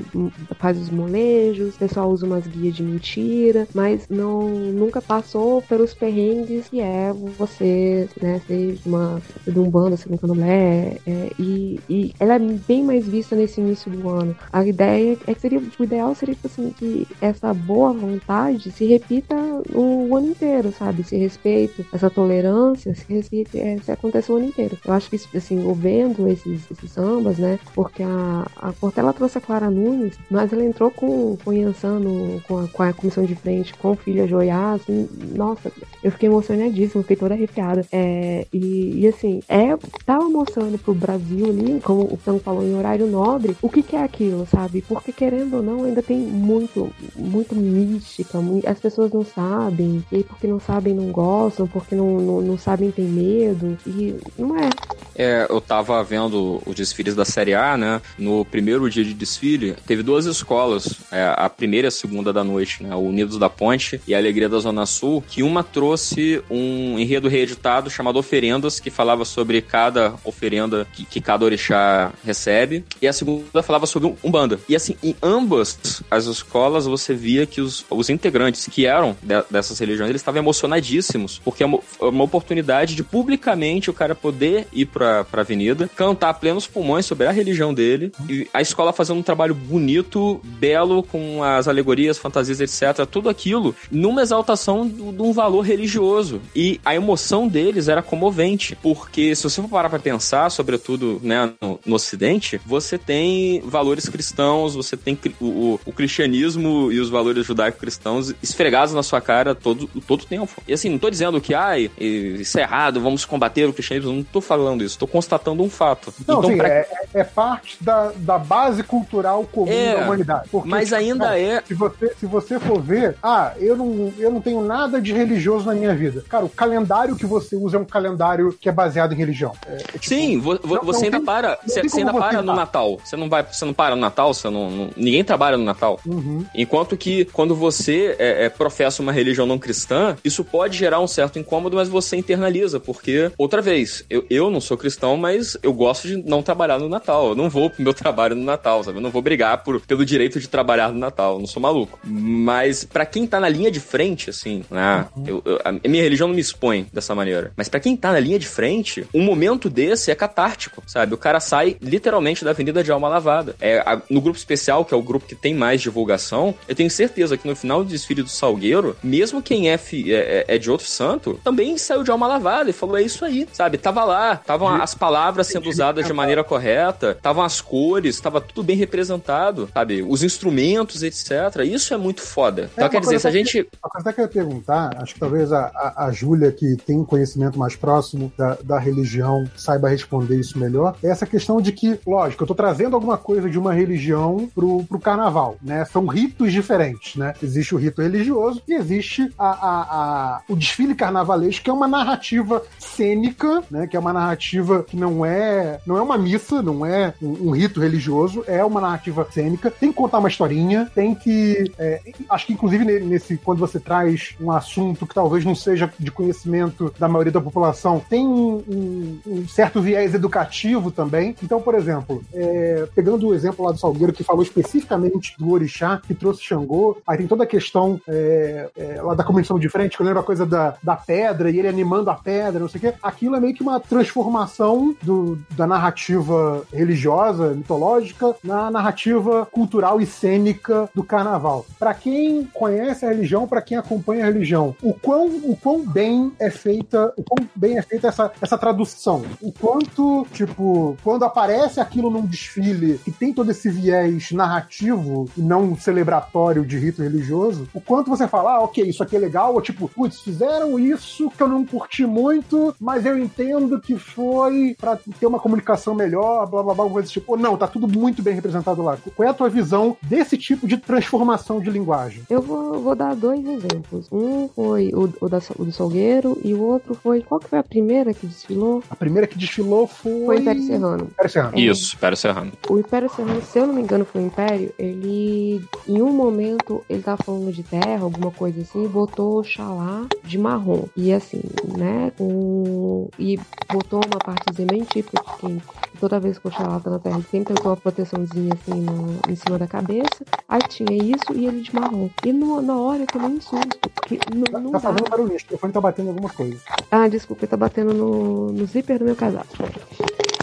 faz 0.57 0.77
os 0.77 0.89
molejos, 0.89 1.75
o 1.75 1.79
pessoal 1.79 2.09
usa 2.09 2.25
umas 2.25 2.45
guias 2.45 2.75
de 2.75 2.83
mentira, 2.83 3.67
mas 3.73 4.07
não 4.09 4.49
nunca 4.49 5.01
passou 5.01 5.61
pelos 5.63 5.93
perrengues 5.93 6.58
que 6.67 6.79
é 6.79 7.13
você, 7.37 8.09
né, 8.21 8.41
ser 8.47 8.73
de 8.73 8.87
uma 8.87 9.21
de 9.47 9.59
um 9.59 9.69
bando, 9.69 9.97
ser 9.97 10.11
um 10.11 10.17
candomblé, 10.17 10.97
é, 11.05 11.31
e, 11.39 11.79
e 11.89 12.13
ela 12.19 12.35
é 12.35 12.39
bem 12.39 12.83
mais 12.83 13.07
vista 13.07 13.35
nesse 13.35 13.61
início 13.61 13.91
do 13.91 14.09
ano. 14.09 14.35
A 14.51 14.65
ideia 14.65 15.17
é 15.27 15.33
que 15.33 15.41
seria, 15.41 15.59
o 15.59 15.83
ideal 15.83 16.13
seria 16.15 16.35
tipo 16.35 16.47
assim, 16.47 16.69
que 16.71 17.07
essa 17.21 17.53
boa 17.53 17.93
vontade 17.93 18.71
se 18.71 18.85
repita 18.85 19.35
o, 19.73 20.15
ano 20.15 20.29
inteiro, 20.29 20.71
sabe? 20.71 21.01
Esse 21.01 21.17
respeito, 21.17 21.85
essa 21.93 22.09
tolerância, 22.09 22.93
se, 22.95 23.05
respeite, 23.13 23.59
é, 23.59 23.77
se 23.79 23.91
acontece 23.91 24.31
o 24.31 24.35
ano 24.35 24.45
inteiro. 24.45 24.77
Eu 24.85 24.93
acho 24.93 25.09
que, 25.09 25.15
assim, 25.37 25.59
vendo 25.73 26.27
esses, 26.27 26.69
esses 26.69 26.91
sambas, 26.91 27.37
né? 27.37 27.59
Porque 27.73 28.03
a, 28.03 28.47
a 28.55 28.73
Portela 28.73 29.13
trouxe 29.13 29.37
a 29.37 29.41
Clara 29.41 29.69
Nunes, 29.69 30.17
mas 30.29 30.51
ela 30.51 30.63
entrou 30.63 30.91
com, 30.91 31.37
com 31.43 31.49
o 31.49 31.53
Iansano, 31.53 32.41
com 32.47 32.59
a, 32.59 32.67
com 32.67 32.83
a 32.83 32.93
comissão 32.93 33.23
de 33.23 33.35
frente, 33.35 33.73
com 33.75 33.91
o 33.91 33.95
filho 33.95 34.27
Joiá, 34.27 34.73
assim, 34.73 35.07
nossa, 35.35 35.71
eu 36.03 36.11
fiquei 36.11 36.29
emocionadíssima, 36.39 37.03
fiquei 37.03 37.17
toda 37.17 37.33
arrepiada. 37.33 37.85
É, 37.91 38.47
e, 38.51 39.01
e, 39.01 39.07
assim, 39.07 39.41
é, 39.47 39.77
tava 40.05 40.27
mostrando 40.29 40.77
pro 40.77 40.93
Brasil 40.93 41.45
ali, 41.47 41.79
como 41.81 42.01
o 42.11 42.17
Franco 42.17 42.39
falou, 42.39 42.63
em 42.63 42.75
horário 42.75 43.07
nobre, 43.07 43.55
o 43.61 43.69
que, 43.69 43.83
que 43.83 43.95
é 43.95 44.03
aquilo, 44.03 44.47
sabe? 44.49 44.81
Porque 44.87 45.11
querendo 45.11 45.57
ou 45.57 45.63
não, 45.63 45.83
ainda 45.83 46.01
tem 46.01 46.17
muito, 46.17 46.91
muito 47.15 47.55
mística, 47.55 48.39
muito, 48.39 48.67
as 48.67 48.79
pessoas 48.79 49.11
não 49.11 49.23
sabem, 49.23 50.03
e 50.11 50.23
porque 50.23 50.47
não 50.47 50.59
sabem 50.59 50.93
não 50.93 51.11
gostam, 51.11 51.67
porque 51.67 51.95
não, 51.95 52.19
não, 52.19 52.41
não 52.41 52.57
sabem 52.57 52.91
tem 52.91 53.05
medo, 53.05 53.77
e 53.85 54.15
não 54.37 54.57
é. 54.57 54.69
É, 55.15 55.47
eu 55.49 55.59
tava 55.59 56.01
vendo 56.03 56.61
os 56.65 56.75
desfiles 56.75 57.15
da 57.15 57.25
Série 57.25 57.53
A, 57.53 57.75
né? 57.75 58.01
No 58.17 58.45
primeiro 58.45 58.89
dia 58.89 59.03
de 59.03 59.13
desfile, 59.13 59.75
teve 59.85 60.01
duas 60.01 60.25
escolas, 60.25 60.95
é, 61.11 61.33
a 61.35 61.49
primeira 61.49 61.87
e 61.87 61.89
a 61.89 61.91
segunda 61.91 62.31
da 62.31 62.43
noite, 62.43 62.81
né? 62.83 62.95
O 62.95 62.99
Unidos 62.99 63.37
da 63.37 63.49
Ponte 63.49 63.99
e 64.07 64.15
a 64.15 64.17
Alegria 64.17 64.47
da 64.47 64.59
Zona 64.59 64.85
Sul, 64.85 65.21
que 65.27 65.43
uma 65.43 65.63
trouxe 65.63 66.28
um 66.49 66.97
enredo 66.99 67.27
reeditado 67.27 67.89
chamado 67.89 68.19
Oferendas, 68.19 68.79
que 68.79 68.89
falava 68.89 69.25
sobre 69.25 69.61
cada 69.61 70.15
oferenda 70.23 70.87
que, 70.93 71.05
que 71.05 71.21
cada 71.21 71.45
orixá 71.45 72.11
recebe, 72.23 72.83
e 73.01 73.07
a 73.07 73.13
segunda 73.13 73.61
falava 73.63 73.85
sobre 73.85 74.13
Umbanda. 74.23 74.59
E 74.67 74.75
assim, 74.75 74.95
em 75.03 75.15
ambas 75.21 76.01
as 76.09 76.25
escolas 76.25 76.85
você 76.85 77.13
via 77.13 77.45
que 77.45 77.61
os, 77.61 77.85
os 77.89 78.09
integrantes 78.09 78.67
que 78.67 78.85
eram 78.85 79.15
de, 79.21 79.43
dessas 79.49 79.77
religiões, 79.79 80.09
eles 80.09 80.21
estavam 80.21 80.39
emocionadíssimos, 80.39 81.41
porque 81.43 81.63
é 81.63 81.65
uma, 81.65 81.79
é 82.01 82.05
uma 82.05 82.23
oportunidade 82.23 82.95
de 82.95 83.03
publicamente 83.03 83.89
o 83.89 83.93
cara 83.93 84.13
poder 84.15 84.67
ir 84.71 84.85
pra 84.85 85.09
pra, 85.23 85.41
avenida, 85.41 85.89
cantar 85.95 86.33
plenos 86.35 86.67
pulmões 86.67 87.05
sobre 87.05 87.27
a 87.27 87.31
religião 87.31 87.73
dele, 87.73 88.11
e 88.27 88.47
a 88.53 88.61
escola 88.61 88.93
fazendo 88.93 89.19
um 89.19 89.23
trabalho 89.23 89.55
bonito, 89.55 90.39
belo, 90.43 91.03
com 91.03 91.43
as 91.43 91.67
alegorias, 91.67 92.17
fantasias, 92.17 92.59
etc. 92.59 93.05
Tudo 93.05 93.29
aquilo 93.29 93.75
numa 93.89 94.21
exaltação 94.21 94.87
de 94.87 95.21
um 95.21 95.31
valor 95.31 95.61
religioso. 95.61 96.18
E 96.55 96.79
a 96.85 96.95
emoção 96.95 97.47
deles 97.47 97.87
era 97.87 98.01
comovente, 98.01 98.75
porque 98.81 99.35
se 99.35 99.43
você 99.43 99.61
for 99.61 99.69
parar 99.69 99.89
pra 99.89 99.99
pensar, 99.99 100.49
sobretudo 100.49 101.19
né, 101.23 101.51
no, 101.61 101.79
no 101.85 101.95
Ocidente, 101.95 102.59
você 102.65 102.97
tem 102.97 103.61
valores 103.65 104.07
cristãos, 104.07 104.75
você 104.75 104.95
tem 104.95 105.17
o, 105.39 105.45
o, 105.45 105.79
o 105.85 105.91
cristianismo 105.91 106.91
e 106.91 106.99
os 106.99 107.09
valores 107.09 107.45
judaico-cristãos 107.45 108.33
esfregados 108.41 108.93
na 108.93 109.03
sua 109.03 109.21
cara 109.21 109.55
todo, 109.55 109.87
todo 110.07 110.25
tempo. 110.25 110.61
E 110.67 110.73
assim, 110.73 110.89
não 110.89 110.99
tô 110.99 111.09
dizendo 111.09 111.41
que, 111.41 111.53
ai, 111.53 111.89
isso 111.99 112.59
é 112.59 112.61
errado, 112.61 113.01
vamos 113.01 113.25
combater 113.25 113.67
o 113.67 113.73
cristianismo, 113.73 114.13
não 114.13 114.23
tô 114.23 114.41
falando 114.41 114.83
isso 114.83 114.99
estou 114.99 115.07
constatando 115.07 115.63
um 115.63 115.69
fato. 115.69 116.13
Não, 116.27 116.39
então, 116.39 116.51
sim, 116.51 116.57
pra... 116.57 116.67
é, 116.67 116.87
é, 117.13 117.23
parte 117.23 117.77
da, 117.81 118.11
da 118.15 118.37
base 118.37 118.83
cultural 118.83 119.47
comum 119.51 119.71
é, 119.71 119.95
da 119.95 120.03
humanidade. 120.03 120.49
Porque, 120.51 120.69
mas 120.69 120.91
ainda 120.91 121.25
cara, 121.25 121.39
é. 121.39 121.63
Se 121.65 121.73
você, 121.73 122.13
se 122.19 122.25
você 122.25 122.59
for 122.59 122.81
ver, 122.81 123.15
ah, 123.23 123.53
eu 123.57 123.77
não, 123.77 124.13
eu 124.17 124.31
não 124.31 124.41
tenho 124.41 124.61
nada 124.61 125.01
de 125.01 125.13
religioso 125.13 125.65
na 125.65 125.73
minha 125.73 125.95
vida. 125.95 126.08
Cara, 126.27 126.45
o 126.45 126.49
calendário 126.49 127.15
que 127.15 127.25
você 127.25 127.55
usa 127.55 127.77
é 127.77 127.79
um 127.79 127.85
calendário 127.85 128.53
que 128.59 128.69
é 128.69 128.71
baseado 128.71 129.13
em 129.13 129.15
religião. 129.15 129.53
É, 129.65 129.73
é 129.73 129.77
tipo, 129.77 130.05
sim, 130.05 130.39
vo, 130.39 130.53
não, 130.53 130.83
você 130.83 130.99
não 130.99 131.05
ainda 131.05 131.17
tem, 131.17 131.25
para. 131.25 131.59
Você, 131.65 131.81
você 131.81 131.99
ainda 131.99 132.13
para 132.13 132.41
no 132.41 132.55
Natal. 132.55 132.99
Você 133.03 133.15
não 133.15 133.29
vai, 133.29 133.43
você 133.43 133.65
não 133.65 133.73
para 133.73 133.95
no 133.95 134.01
Natal, 134.01 134.33
você 134.33 134.49
não, 134.49 134.69
não 134.69 134.89
ninguém 134.95 135.23
trabalha 135.23 135.57
no 135.57 135.63
Natal. 135.63 135.99
Uhum. 136.05 136.45
Enquanto 136.53 136.97
que 136.97 137.25
quando 137.25 137.55
você 137.55 138.15
é, 138.19 138.45
é, 138.45 138.49
professa 138.49 139.01
uma 139.01 139.11
religião 139.11 139.45
não 139.45 139.57
cristã, 139.57 140.15
isso 140.23 140.43
pode 140.43 140.77
gerar 140.77 140.99
um 140.99 141.07
certo 141.07 141.39
incômodo, 141.39 141.75
mas 141.75 141.87
você 141.87 142.15
internaliza, 142.15 142.79
porque, 142.79 143.31
outra 143.37 143.61
vez, 143.61 144.03
eu, 144.09 144.25
eu 144.29 144.49
não 144.49 144.59
sou 144.59 144.77
cristão 144.77 144.89
cristão, 144.89 145.15
mas 145.15 145.57
eu 145.61 145.71
gosto 145.71 146.07
de 146.07 146.17
não 146.17 146.41
trabalhar 146.41 146.79
no 146.79 146.89
Natal. 146.89 147.29
Eu 147.29 147.35
não 147.35 147.49
vou 147.49 147.69
pro 147.69 147.81
meu 147.81 147.93
trabalho 147.95 148.35
no 148.35 148.43
Natal, 148.43 148.83
sabe? 148.83 148.97
Eu 148.97 149.01
não 149.01 149.11
vou 149.11 149.21
brigar 149.21 149.63
por, 149.63 149.79
pelo 149.79 150.05
direito 150.05 150.39
de 150.39 150.49
trabalhar 150.49 150.91
no 150.91 150.99
Natal. 150.99 151.33
Eu 151.33 151.39
não 151.39 151.47
sou 151.47 151.61
maluco. 151.61 151.99
Mas 152.03 152.83
para 152.83 153.05
quem 153.05 153.25
tá 153.25 153.39
na 153.39 153.47
linha 153.47 153.71
de 153.71 153.79
frente, 153.79 154.29
assim, 154.29 154.63
né? 154.69 155.07
Uhum. 155.15 155.23
Eu, 155.25 155.41
eu, 155.45 155.59
a 155.63 155.87
minha 155.99 156.03
religião 156.03 156.27
não 156.27 156.35
me 156.35 156.41
expõe 156.41 156.87
dessa 156.93 157.13
maneira. 157.13 157.51
Mas 157.55 157.67
para 157.67 157.79
quem 157.79 157.95
tá 157.95 158.11
na 158.11 158.19
linha 158.19 158.39
de 158.39 158.47
frente, 158.47 159.05
um 159.13 159.21
momento 159.21 159.69
desse 159.69 160.11
é 160.11 160.15
catártico, 160.15 160.81
sabe? 160.87 161.13
O 161.13 161.17
cara 161.17 161.39
sai 161.39 161.77
literalmente 161.81 162.43
da 162.43 162.51
Avenida 162.51 162.83
de 162.83 162.91
Alma 162.91 163.09
Lavada. 163.09 163.55
É, 163.59 163.79
a, 163.79 164.01
no 164.09 164.21
grupo 164.21 164.37
especial, 164.37 164.85
que 164.85 164.93
é 164.93 164.97
o 164.97 165.01
grupo 165.01 165.25
que 165.25 165.35
tem 165.35 165.53
mais 165.53 165.81
divulgação, 165.81 166.55
eu 166.67 166.75
tenho 166.75 166.89
certeza 166.89 167.37
que 167.37 167.47
no 167.47 167.55
final 167.55 167.83
do 167.83 167.89
desfile 167.89 168.23
do 168.23 168.29
Salgueiro, 168.29 168.95
mesmo 169.03 169.41
quem 169.41 169.69
é, 169.69 169.77
fi, 169.77 170.13
é, 170.13 170.45
é, 170.47 170.55
é 170.55 170.57
de 170.57 170.71
outro 170.71 170.87
santo, 170.87 171.39
também 171.43 171.77
saiu 171.77 172.03
de 172.03 172.11
alma 172.11 172.27
lavada 172.27 172.69
e 172.69 172.73
falou: 172.73 172.97
é 172.97 173.01
isso 173.01 173.25
aí, 173.25 173.47
sabe? 173.51 173.77
Tava 173.77 174.03
lá, 174.03 174.37
tava 174.37 174.81
as 174.81 174.93
palavras 174.93 175.47
sendo 175.47 175.69
usadas 175.69 176.05
de 176.05 176.13
maneira 176.13 176.43
correta, 176.43 177.11
estavam 177.11 177.43
as 177.43 177.59
cores, 177.61 178.15
estava 178.15 178.39
tudo 178.39 178.63
bem 178.63 178.75
representado, 178.75 179.69
sabe? 179.73 180.01
Os 180.01 180.23
instrumentos, 180.23 181.03
etc. 181.03 181.31
Isso 181.65 181.93
é 181.93 181.97
muito 181.97 182.21
foda. 182.21 182.69
Então, 182.73 182.85
é, 182.85 182.89
quer 182.89 183.01
dizer, 183.01 183.19
se 183.19 183.27
a 183.27 183.31
gente. 183.31 183.67
Uma 183.83 183.89
coisa 183.89 184.13
que 184.13 184.21
eu 184.21 184.25
ia 184.25 184.29
perguntar, 184.29 184.95
acho 185.01 185.13
que 185.13 185.19
talvez 185.19 185.51
a, 185.51 185.65
a, 185.65 185.88
a 185.95 186.11
Júlia, 186.11 186.51
que 186.51 186.75
tem 186.85 186.99
um 186.99 187.05
conhecimento 187.05 187.57
mais 187.57 187.75
próximo 187.75 188.31
da, 188.37 188.57
da 188.63 188.79
religião, 188.79 189.45
saiba 189.55 189.89
responder 189.89 190.39
isso 190.39 190.57
melhor, 190.57 190.95
é 191.03 191.09
essa 191.09 191.25
questão 191.25 191.61
de 191.61 191.71
que, 191.71 191.99
lógico, 192.05 192.43
eu 192.43 192.47
tô 192.47 192.55
trazendo 192.55 192.95
alguma 192.95 193.17
coisa 193.17 193.49
de 193.49 193.57
uma 193.57 193.73
religião 193.73 194.49
pro, 194.53 194.83
pro 194.83 194.99
carnaval, 194.99 195.57
né? 195.61 195.85
São 195.85 196.05
ritos 196.05 196.51
diferentes, 196.51 197.15
né? 197.15 197.33
Existe 197.41 197.75
o 197.75 197.77
rito 197.77 198.01
religioso 198.01 198.61
e 198.67 198.73
existe 198.73 199.31
a, 199.37 199.49
a, 199.49 199.81
a, 199.81 200.41
o 200.47 200.55
desfile 200.55 200.95
carnavalesco, 200.95 201.63
que 201.63 201.69
é 201.69 201.73
uma 201.73 201.87
narrativa 201.87 202.61
cênica, 202.77 203.63
né? 203.69 203.87
Que 203.87 203.97
é 203.97 203.99
uma 203.99 204.13
narrativa 204.13 204.83
que 204.83 204.95
não 204.95 205.25
é 205.25 205.79
não 205.85 205.97
é 205.97 206.01
uma 206.01 206.17
missa, 206.17 206.61
não 206.61 206.85
é 206.85 207.13
um, 207.21 207.49
um 207.49 207.51
rito 207.51 207.79
religioso, 207.79 208.43
é 208.47 208.63
uma 208.63 208.81
narrativa 208.81 209.27
cênica. 209.31 209.71
Tem 209.71 209.89
que 209.89 209.97
contar 209.97 210.19
uma 210.19 210.29
historinha, 210.29 210.89
tem 210.93 211.13
que. 211.15 211.71
É, 211.77 212.01
acho 212.29 212.47
que, 212.47 212.53
inclusive, 212.53 212.85
nesse, 212.85 213.37
quando 213.37 213.59
você 213.59 213.79
traz 213.79 214.35
um 214.39 214.51
assunto 214.51 215.05
que 215.05 215.13
talvez 215.13 215.43
não 215.45 215.55
seja 215.55 215.78
de 215.99 216.11
conhecimento 216.11 216.93
da 216.97 217.07
maioria 217.07 217.31
da 217.31 217.41
população, 217.41 218.01
tem 218.09 218.27
um, 218.27 218.63
um, 218.67 219.19
um 219.27 219.47
certo 219.47 219.81
viés 219.81 220.13
educativo 220.13 220.91
também. 220.91 221.35
Então, 221.43 221.61
por 221.61 221.75
exemplo, 221.75 222.23
é, 222.33 222.87
pegando 222.95 223.27
o 223.27 223.33
exemplo 223.33 223.65
lá 223.65 223.71
do 223.71 223.79
Salgueiro, 223.79 224.13
que 224.13 224.23
falou 224.23 224.43
especificamente 224.43 225.35
do 225.37 225.51
Orixá, 225.51 226.01
que 226.05 226.13
trouxe 226.13 226.43
Xangô, 226.43 226.97
aí 227.05 227.17
tem 227.17 227.27
toda 227.27 227.43
a 227.43 227.47
questão 227.47 227.99
é, 228.07 228.69
é, 228.77 229.01
lá 229.01 229.13
da 229.13 229.23
comissão 229.23 229.59
de 229.59 229.69
frente, 229.69 229.95
que 229.95 230.01
eu 230.01 230.05
lembro 230.05 230.21
a 230.21 230.23
coisa 230.23 230.45
da, 230.45 230.75
da 230.81 230.95
pedra 230.95 231.49
e 231.49 231.59
ele 231.59 231.67
animando 231.67 232.09
a 232.09 232.15
pedra, 232.15 232.59
não 232.59 232.67
sei 232.67 232.79
o 232.79 232.81
quê. 232.81 232.93
Aquilo 233.01 233.35
é 233.35 233.39
meio 233.39 233.53
que 233.53 233.61
uma 233.61 233.79
transformação 233.79 234.95
do, 235.01 235.37
da 235.51 235.67
narrativa 235.67 236.63
religiosa, 236.73 237.53
mitológica, 237.53 238.35
na 238.43 238.71
narrativa 238.71 239.45
cultural 239.51 240.01
e 240.01 240.05
cênica 240.05 240.89
do 240.93 241.03
carnaval. 241.03 241.65
Para 241.77 241.93
quem 241.93 242.45
conhece 242.53 243.05
a 243.05 243.09
religião, 243.09 243.47
para 243.47 243.61
quem 243.61 243.77
acompanha 243.77 244.23
a 244.23 244.27
religião, 244.27 244.75
o 244.81 244.93
quão, 244.93 245.27
o 245.43 245.55
quão 245.55 245.68
bem 245.77 246.31
é 246.39 246.49
feita, 246.49 247.13
o 247.15 247.23
quão 247.23 247.47
bem 247.55 247.77
é 247.77 247.81
feita 247.81 248.07
essa, 248.07 248.31
essa 248.41 248.57
tradução. 248.57 249.23
O 249.41 249.51
quanto, 249.51 250.25
tipo, 250.33 250.97
quando 251.03 251.23
aparece 251.23 251.79
aquilo 251.79 252.09
num 252.09 252.25
desfile 252.25 252.99
que 253.03 253.11
tem 253.11 253.33
todo 253.33 253.51
esse 253.51 253.69
viés 253.69 254.31
narrativo 254.31 255.29
e 255.37 255.41
não 255.41 255.75
celebratório 255.75 256.65
de 256.65 256.77
rito 256.77 257.03
religioso, 257.03 257.67
o 257.73 257.81
quanto 257.81 258.09
você 258.09 258.27
fala, 258.27 258.55
ah, 258.55 258.61
ok, 258.61 258.83
isso 258.83 259.03
aqui 259.03 259.15
é 259.15 259.19
legal, 259.19 259.53
ou 259.53 259.61
tipo, 259.61 259.87
putz, 259.87 260.21
fizeram 260.21 260.79
isso 260.79 261.29
que 261.29 261.41
eu 261.41 261.47
não 261.47 261.65
curti 261.65 262.05
muito, 262.05 262.75
mas 262.79 263.05
eu 263.05 263.17
entendo 263.17 263.79
que 263.79 263.97
foi 263.97 264.75
para 264.79 264.97
ter 265.19 265.25
uma 265.25 265.39
comunicação 265.39 265.93
melhor, 265.93 266.47
blá 266.47 266.63
blá 266.63 266.73
blá, 266.73 266.89
coisa 266.89 267.09
tipo, 267.09 267.37
não, 267.37 267.57
tá 267.57 267.67
tudo 267.67 267.87
muito 267.87 268.21
bem 268.21 268.33
representado 268.33 268.81
lá. 268.81 268.97
Qual 269.15 269.27
é 269.27 269.29
a 269.29 269.33
tua 269.33 269.49
visão 269.49 269.95
desse 270.01 270.37
tipo 270.37 270.67
de 270.67 270.77
transformação 270.77 271.59
de 271.59 271.69
linguagem? 271.69 272.23
Eu 272.29 272.41
vou, 272.41 272.79
vou 272.79 272.95
dar 272.95 273.15
dois 273.15 273.45
exemplos. 273.45 274.07
Um 274.11 274.47
foi 274.49 274.91
o, 274.93 275.09
o, 275.21 275.29
da, 275.29 275.39
o 275.59 275.65
do 275.65 275.71
Salgueiro 275.71 276.37
e 276.43 276.53
o 276.53 276.61
outro 276.61 276.93
foi. 276.95 277.21
Qual 277.21 277.39
que 277.39 277.49
foi 277.49 277.59
a 277.59 277.63
primeira 277.63 278.13
que 278.13 278.25
desfilou? 278.25 278.83
A 278.89 278.95
primeira 278.95 279.27
que 279.27 279.37
desfilou 279.37 279.87
foi. 279.87 280.25
Foi 280.25 280.37
Império 280.39 280.63
Serrano. 280.63 281.03
Império 281.11 281.29
Serrano. 281.31 281.57
É. 281.57 281.61
Isso, 281.61 281.95
Império 281.95 282.17
Serrano. 282.17 282.51
O 282.69 282.79
Império 282.79 283.09
Serrano, 283.09 283.41
se 283.41 283.59
eu 283.59 283.67
não 283.67 283.73
me 283.73 283.81
engano, 283.81 284.05
foi 284.05 284.21
o 284.21 284.25
Império, 284.25 284.73
ele. 284.79 285.61
Em 285.87 286.01
um 286.01 286.11
momento, 286.11 286.83
ele 286.89 287.01
tava 287.01 287.21
falando 287.23 287.51
de 287.51 287.63
terra, 287.63 288.03
alguma 288.03 288.31
coisa 288.31 288.61
assim, 288.61 288.85
e 288.85 288.87
botou 288.87 289.43
xalá 289.43 290.05
de 290.23 290.37
marrom. 290.37 290.83
E 290.95 291.11
assim, 291.13 291.41
né? 291.77 292.11
Com... 292.17 293.09
E 293.17 293.39
botou 293.71 293.99
uma 294.05 294.19
partezinha 294.19 294.67
bem 294.67 294.83
típica 294.83 295.21
de 295.23 295.37
quem 295.39 295.61
toda 295.99 296.19
vez 296.19 296.39
que 296.39 296.47
o 296.47 296.51
xalá 296.51 296.79
tá 296.79 296.89
na 296.89 296.99
terra, 296.99 297.17
ele 297.17 297.25
sempre 297.29 297.53
tem 297.53 297.65
uma 297.65 297.75
proteçãozinha 297.75 298.53
assim 298.53 298.79
no, 298.81 299.19
em 299.29 299.35
cima 299.35 299.57
da 299.57 299.67
cabeça. 299.67 300.23
Aí 300.47 300.61
tinha 300.69 300.93
isso 300.93 301.33
e 301.35 301.45
ele 301.45 301.61
de 301.61 301.75
marrom. 301.75 302.09
E 302.23 302.31
no, 302.31 302.61
na 302.61 302.75
hora 302.77 303.01
eu 303.03 303.07
tomei 303.07 303.29
um 303.29 303.41
susto. 303.41 303.89
Porque 303.95 304.17
não, 304.33 304.61
não 304.61 304.71
Tá 304.71 304.77
dá. 304.79 304.89
fazendo 304.89 305.09
barulho, 305.09 305.35
telefone 305.45 305.73
tá 305.73 305.81
batendo 305.81 306.09
alguma 306.09 306.29
coisa. 306.29 306.59
Ah, 306.91 307.07
desculpa, 307.07 307.47
tá 307.47 307.57
batendo 307.57 307.93
no, 307.93 308.51
no 308.51 308.65
zíper 308.65 308.99
do 308.99 309.05
meu 309.05 309.15
casaco. 309.15 309.47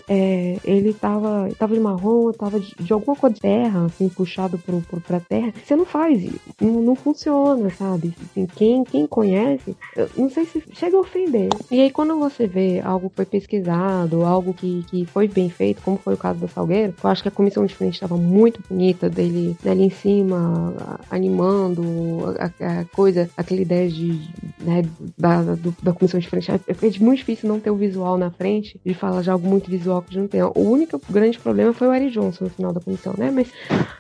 É, 0.09 0.57
ele 0.65 0.93
tava, 0.95 1.49
tava 1.59 1.75
de 1.75 1.81
marrom, 1.81 2.31
tava 2.33 2.61
de, 2.61 2.75
de 2.79 2.93
alguma 2.93 3.17
cor 3.17 3.31
de 3.31 3.41
terra, 3.41 3.87
assim, 3.87 4.09
puxado 4.09 4.57
pro, 4.59 4.81
pro, 4.83 5.01
pra 5.01 5.21
terra. 5.21 5.53
Você 5.65 5.75
não 5.75 5.85
faz. 5.85 6.23
Não, 6.61 6.81
não 6.83 6.95
funciona, 6.95 7.71
sabe? 7.71 8.15
Assim, 8.31 8.47
quem, 8.47 8.85
quem 8.85 9.07
conhece, 9.07 9.77
não 10.17 10.31
sei 10.31 10.45
se 10.47 10.63
chega 10.73 10.97
a 10.97 11.01
ofender. 11.01 11.49
E 11.71 11.81
aí, 11.81 11.91
quando 11.91 12.17
você 12.19 12.47
vê 12.47 12.81
algo 12.85 13.11
que 13.11 13.17
foi 13.17 13.25
pesquisado, 13.27 14.25
algo 14.25 14.55
que, 14.55 14.85
que 14.89 15.05
foi 15.07 15.27
bem 15.29 15.49
feito, 15.51 15.83
como 15.83 15.97
foi 15.99 16.15
o 16.15 16.19
caso 16.19 16.39
do 16.41 16.49
Salgueiro, 16.49 16.95
eu 17.03 17.11
acho 17.11 17.23
que 17.23 17.29
a 17.29 17.33
comissão 17.33 17.67
de 17.67 17.75
frente 17.75 17.95
estava 17.95 18.17
muito 18.17 18.61
bonita 18.69 19.11
dele 19.11 19.57
ali 19.67 19.83
em 19.85 19.91
cima, 19.91 20.75
animando 21.11 22.37
a, 22.39 22.81
a 22.81 22.85
coisa, 22.87 23.29
aquela 23.37 23.61
ideia 23.61 23.89
de, 23.89 24.21
né, 24.61 24.83
da, 25.19 25.43
do- 25.43 25.75
da 25.83 25.93
comissão 25.93 26.21
de 26.21 26.29
frente. 26.29 26.51
É 26.51 26.57
é 26.69 26.99
muito 27.01 27.19
difícil 27.19 27.49
não 27.49 27.59
ter 27.61 27.71
o 27.71 27.77
visual 27.77 28.17
na 28.17 28.31
frente, 28.31 28.81
de 28.85 28.95
falar 28.95 29.23
de 29.23 29.31
algo 29.31 29.47
muito 29.49 29.71
visual 29.71 29.96
que 30.03 30.17
não 30.19 30.29
tem. 30.29 30.43
O 30.43 30.53
único 30.57 31.01
grande 31.09 31.39
problema 31.39 31.73
foi 31.73 31.89
o 31.89 31.91
Ari 31.91 32.11
Johnson 32.11 32.45
no 32.45 32.51
final 32.51 32.73
da 32.73 32.81
comissão, 32.81 33.15
né? 33.17 33.31
Mas 33.31 33.49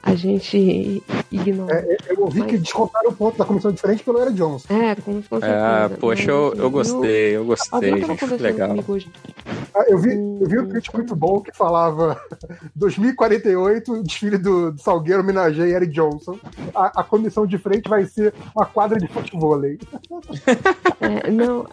a 0.02 0.14
gente 0.14 1.02
ignora. 1.32 1.74
É, 1.74 1.96
eu 2.12 2.20
ouvi 2.22 2.40
Mas- 2.40 2.50
que 2.50 2.58
descontaram 2.58 3.10
o 3.10 3.14
ponto 3.14 3.38
da 3.38 3.44
comissão 3.44 3.72
diferente 3.72 4.04
pelo 4.04 4.18
Era 4.20 4.30
Johnson. 4.32 4.66
É, 4.72 4.94
com, 4.96 5.22
certeza. 5.22 5.46
Ah, 5.46 5.90
poxa, 5.98 6.22
Mas, 6.22 6.28
eu, 6.28 6.48
assim, 6.48 6.60
eu 6.60 6.70
gostei, 6.70 7.36
eu 7.36 7.44
gostei, 7.44 8.00
tava 8.00 8.16
gente, 8.16 8.42
legal. 8.42 8.76
Ah, 9.74 9.84
Eu 9.88 9.98
vi, 9.98 10.10
eu 10.12 10.48
vi 10.48 10.58
um 10.58 10.68
tweet 10.68 10.94
muito 10.94 11.14
bom 11.16 11.40
que 11.40 11.52
falava 11.56 12.20
2048, 12.76 13.92
o 13.92 14.02
desfile 14.02 14.38
do, 14.38 14.72
do 14.72 14.80
Salgueiro 14.80 15.22
homenageia 15.22 15.76
Eric 15.76 15.92
Johnson. 15.92 16.38
A, 16.74 17.00
a 17.00 17.04
comissão 17.04 17.46
de 17.46 17.58
frente 17.58 17.88
vai 17.88 18.04
ser 18.04 18.32
uma 18.54 18.66
quadra 18.66 18.98
de 18.98 19.06
futebol. 19.08 19.46
É, 20.98 21.30
não, 21.30 21.66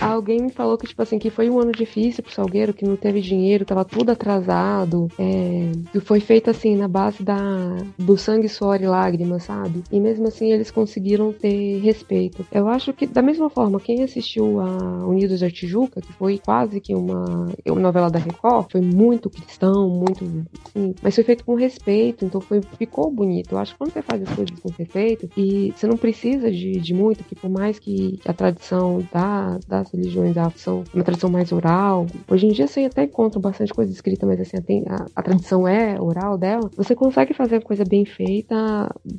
alguém 0.00 0.40
me 0.42 0.50
falou 0.50 0.76
que, 0.76 0.86
tipo 0.86 1.00
assim, 1.00 1.18
que 1.18 1.30
foi 1.30 1.48
um 1.48 1.60
ano 1.60 1.70
difícil 1.70 2.24
pro 2.24 2.32
Salgueiro, 2.32 2.72
que 2.74 2.84
não 2.84 2.96
teve 2.96 3.20
dinheiro, 3.20 3.53
tava 3.62 3.84
tudo 3.84 4.10
atrasado. 4.10 5.08
É, 5.18 6.00
foi 6.00 6.20
feito 6.20 6.50
assim, 6.50 6.76
na 6.76 6.88
base 6.88 7.22
da, 7.22 7.76
do 7.98 8.16
sangue, 8.16 8.48
suor 8.48 8.80
e 8.80 8.86
lágrimas, 8.86 9.44
sabe? 9.44 9.82
E 9.92 10.00
mesmo 10.00 10.26
assim 10.26 10.52
eles 10.52 10.70
conseguiram 10.70 11.32
ter 11.32 11.78
respeito. 11.80 12.46
Eu 12.50 12.68
acho 12.68 12.92
que, 12.92 13.06
da 13.06 13.22
mesma 13.22 13.50
forma, 13.50 13.78
quem 13.80 14.02
assistiu 14.02 14.60
a 14.60 15.06
Unidos 15.06 15.40
da 15.40 15.50
Tijuca, 15.50 16.00
que 16.00 16.12
foi 16.14 16.38
quase 16.38 16.80
que 16.80 16.94
uma, 16.94 17.48
uma 17.66 17.80
novela 17.80 18.10
da 18.10 18.18
Record, 18.18 18.70
foi 18.70 18.80
muito 18.80 19.28
cristão, 19.28 19.88
muito. 19.88 20.24
Assim, 20.66 20.94
mas 21.02 21.14
foi 21.14 21.24
feito 21.24 21.44
com 21.44 21.54
respeito, 21.54 22.24
então 22.24 22.40
foi, 22.40 22.60
ficou 22.78 23.10
bonito. 23.10 23.52
Eu 23.52 23.58
acho 23.58 23.72
que 23.72 23.78
quando 23.78 23.92
você 23.92 24.02
faz 24.02 24.22
as 24.22 24.34
coisas 24.34 24.58
com 24.58 24.70
respeito, 24.70 25.28
e 25.36 25.72
você 25.76 25.86
não 25.86 25.96
precisa 25.96 26.50
de, 26.50 26.72
de 26.72 26.94
muito, 26.94 27.24
que 27.24 27.34
por 27.34 27.50
mais 27.50 27.78
que 27.78 28.18
a 28.24 28.32
tradição 28.32 29.04
da, 29.12 29.58
das 29.66 29.90
religiões 29.90 30.34
da 30.34 30.44
são 30.56 30.84
uma 30.92 31.04
tradição 31.04 31.30
mais 31.30 31.52
oral, 31.52 32.06
hoje 32.28 32.46
em 32.46 32.52
dia 32.52 32.66
você 32.66 32.84
até 32.84 33.04
encontra 33.04 33.38
bastante 33.44 33.72
coisa 33.72 33.92
escrita, 33.92 34.26
mas 34.26 34.40
assim, 34.40 34.56
a, 34.88 35.06
a 35.14 35.22
tradição 35.22 35.66
é 35.66 36.00
oral 36.00 36.36
dela, 36.36 36.70
você 36.76 36.94
consegue 36.94 37.34
fazer 37.34 37.56
a 37.56 37.60
coisa 37.60 37.84
bem 37.84 38.04
feita 38.04 38.54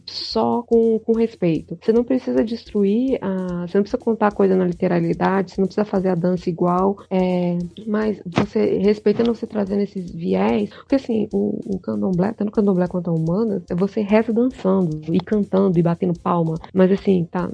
só 0.06 0.62
com, 0.64 1.00
com 1.00 1.14
respeito. 1.14 1.78
Você 1.82 1.92
não 1.92 2.04
precisa 2.04 2.44
destruir, 2.44 3.18
a, 3.22 3.68
você 3.68 3.78
não 3.78 3.84
precisa 3.84 3.98
contar 3.98 4.28
a 4.28 4.32
coisa 4.32 4.56
na 4.56 4.66
literalidade, 4.66 5.52
você 5.52 5.62
não 5.62 5.68
precisa 5.68 5.86
fazer 5.86 6.10
a 6.10 6.16
dança 6.16 6.50
igual, 6.50 6.98
é, 7.10 7.58
mas 7.88 8.22
você 8.26 8.78
respeitando 8.80 9.34
você 9.34 9.48
trazendo 9.48 9.82
esses 9.82 10.12
viés, 10.12 10.70
porque 10.70 10.96
assim, 10.96 11.28
o, 11.34 11.60
o 11.66 11.80
candomblé, 11.80 12.34
tanto 12.34 12.52
candomblé 12.52 12.88
quanto 12.88 13.10
a 13.10 13.14
humana, 13.14 13.62
você 13.76 14.02
reza 14.02 14.34
dançando 14.34 15.02
e 15.14 15.20
cantando 15.20 15.78
e 15.78 15.82
batendo 15.82 16.20
palma, 16.20 16.56
mas 16.74 16.92
assim, 16.92 17.28
tá, 17.30 17.50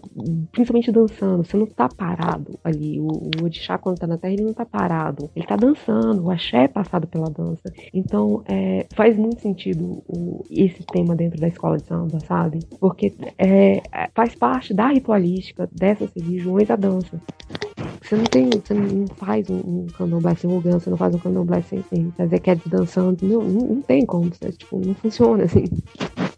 principalmente 0.52 0.92
dançando, 0.92 1.44
você 1.44 1.58
não 1.58 1.66
tá 1.66 1.88
parado 1.90 2.60
ali, 2.64 3.00
o, 3.00 3.08
o 3.08 3.44
orixá 3.44 3.78
quando 3.78 4.00
tá 4.00 4.08
na 4.08 4.18
terra, 4.18 4.34
ele 4.34 4.44
não 4.44 4.54
tá 4.54 4.66
parado, 4.66 5.30
ele 5.36 5.46
tá 5.46 5.56
dançando, 5.56 6.24
o 6.24 6.32
axé 6.32 6.61
é 6.62 6.68
passado 6.68 7.08
pela 7.08 7.30
dança, 7.30 7.72
então 7.94 8.44
é, 8.48 8.86
faz 8.94 9.18
muito 9.18 9.42
sentido 9.42 10.04
o, 10.08 10.44
esse 10.50 10.84
tema 10.84 11.16
dentro 11.16 11.40
da 11.40 11.48
escola 11.48 11.78
de 11.78 11.86
samba, 11.86 12.20
sabe? 12.22 12.60
Porque 12.80 13.14
é, 13.38 13.82
faz 14.14 14.36
parte 14.36 14.74
da 14.74 14.88
ritualística 14.88 15.70
dessas 15.72 16.12
religiões 16.16 16.70
a 16.70 16.76
dança. 16.76 17.22
Você 18.02 18.16
não 18.16 18.24
tem, 18.26 18.50
você 18.50 18.74
não 18.74 19.08
faz 19.16 19.50
um, 19.50 19.58
um 19.58 19.88
candomblé 19.88 20.36
sem 20.36 20.52
orgão, 20.52 20.80
você 20.80 20.90
não 20.90 20.98
faz 20.98 21.16
um 21.16 21.20
candomblé 21.20 21.62
sem, 21.62 21.82
sem 21.84 22.12
fazer 22.12 22.40
quedas 22.40 22.64
dançando, 22.68 23.26
não, 23.26 23.42
não, 23.42 23.68
não 23.68 23.82
tem 23.82 24.06
como, 24.06 24.30
você, 24.30 24.52
tipo, 24.52 24.80
não 24.86 24.94
funciona 24.96 25.44
assim. 25.46 25.66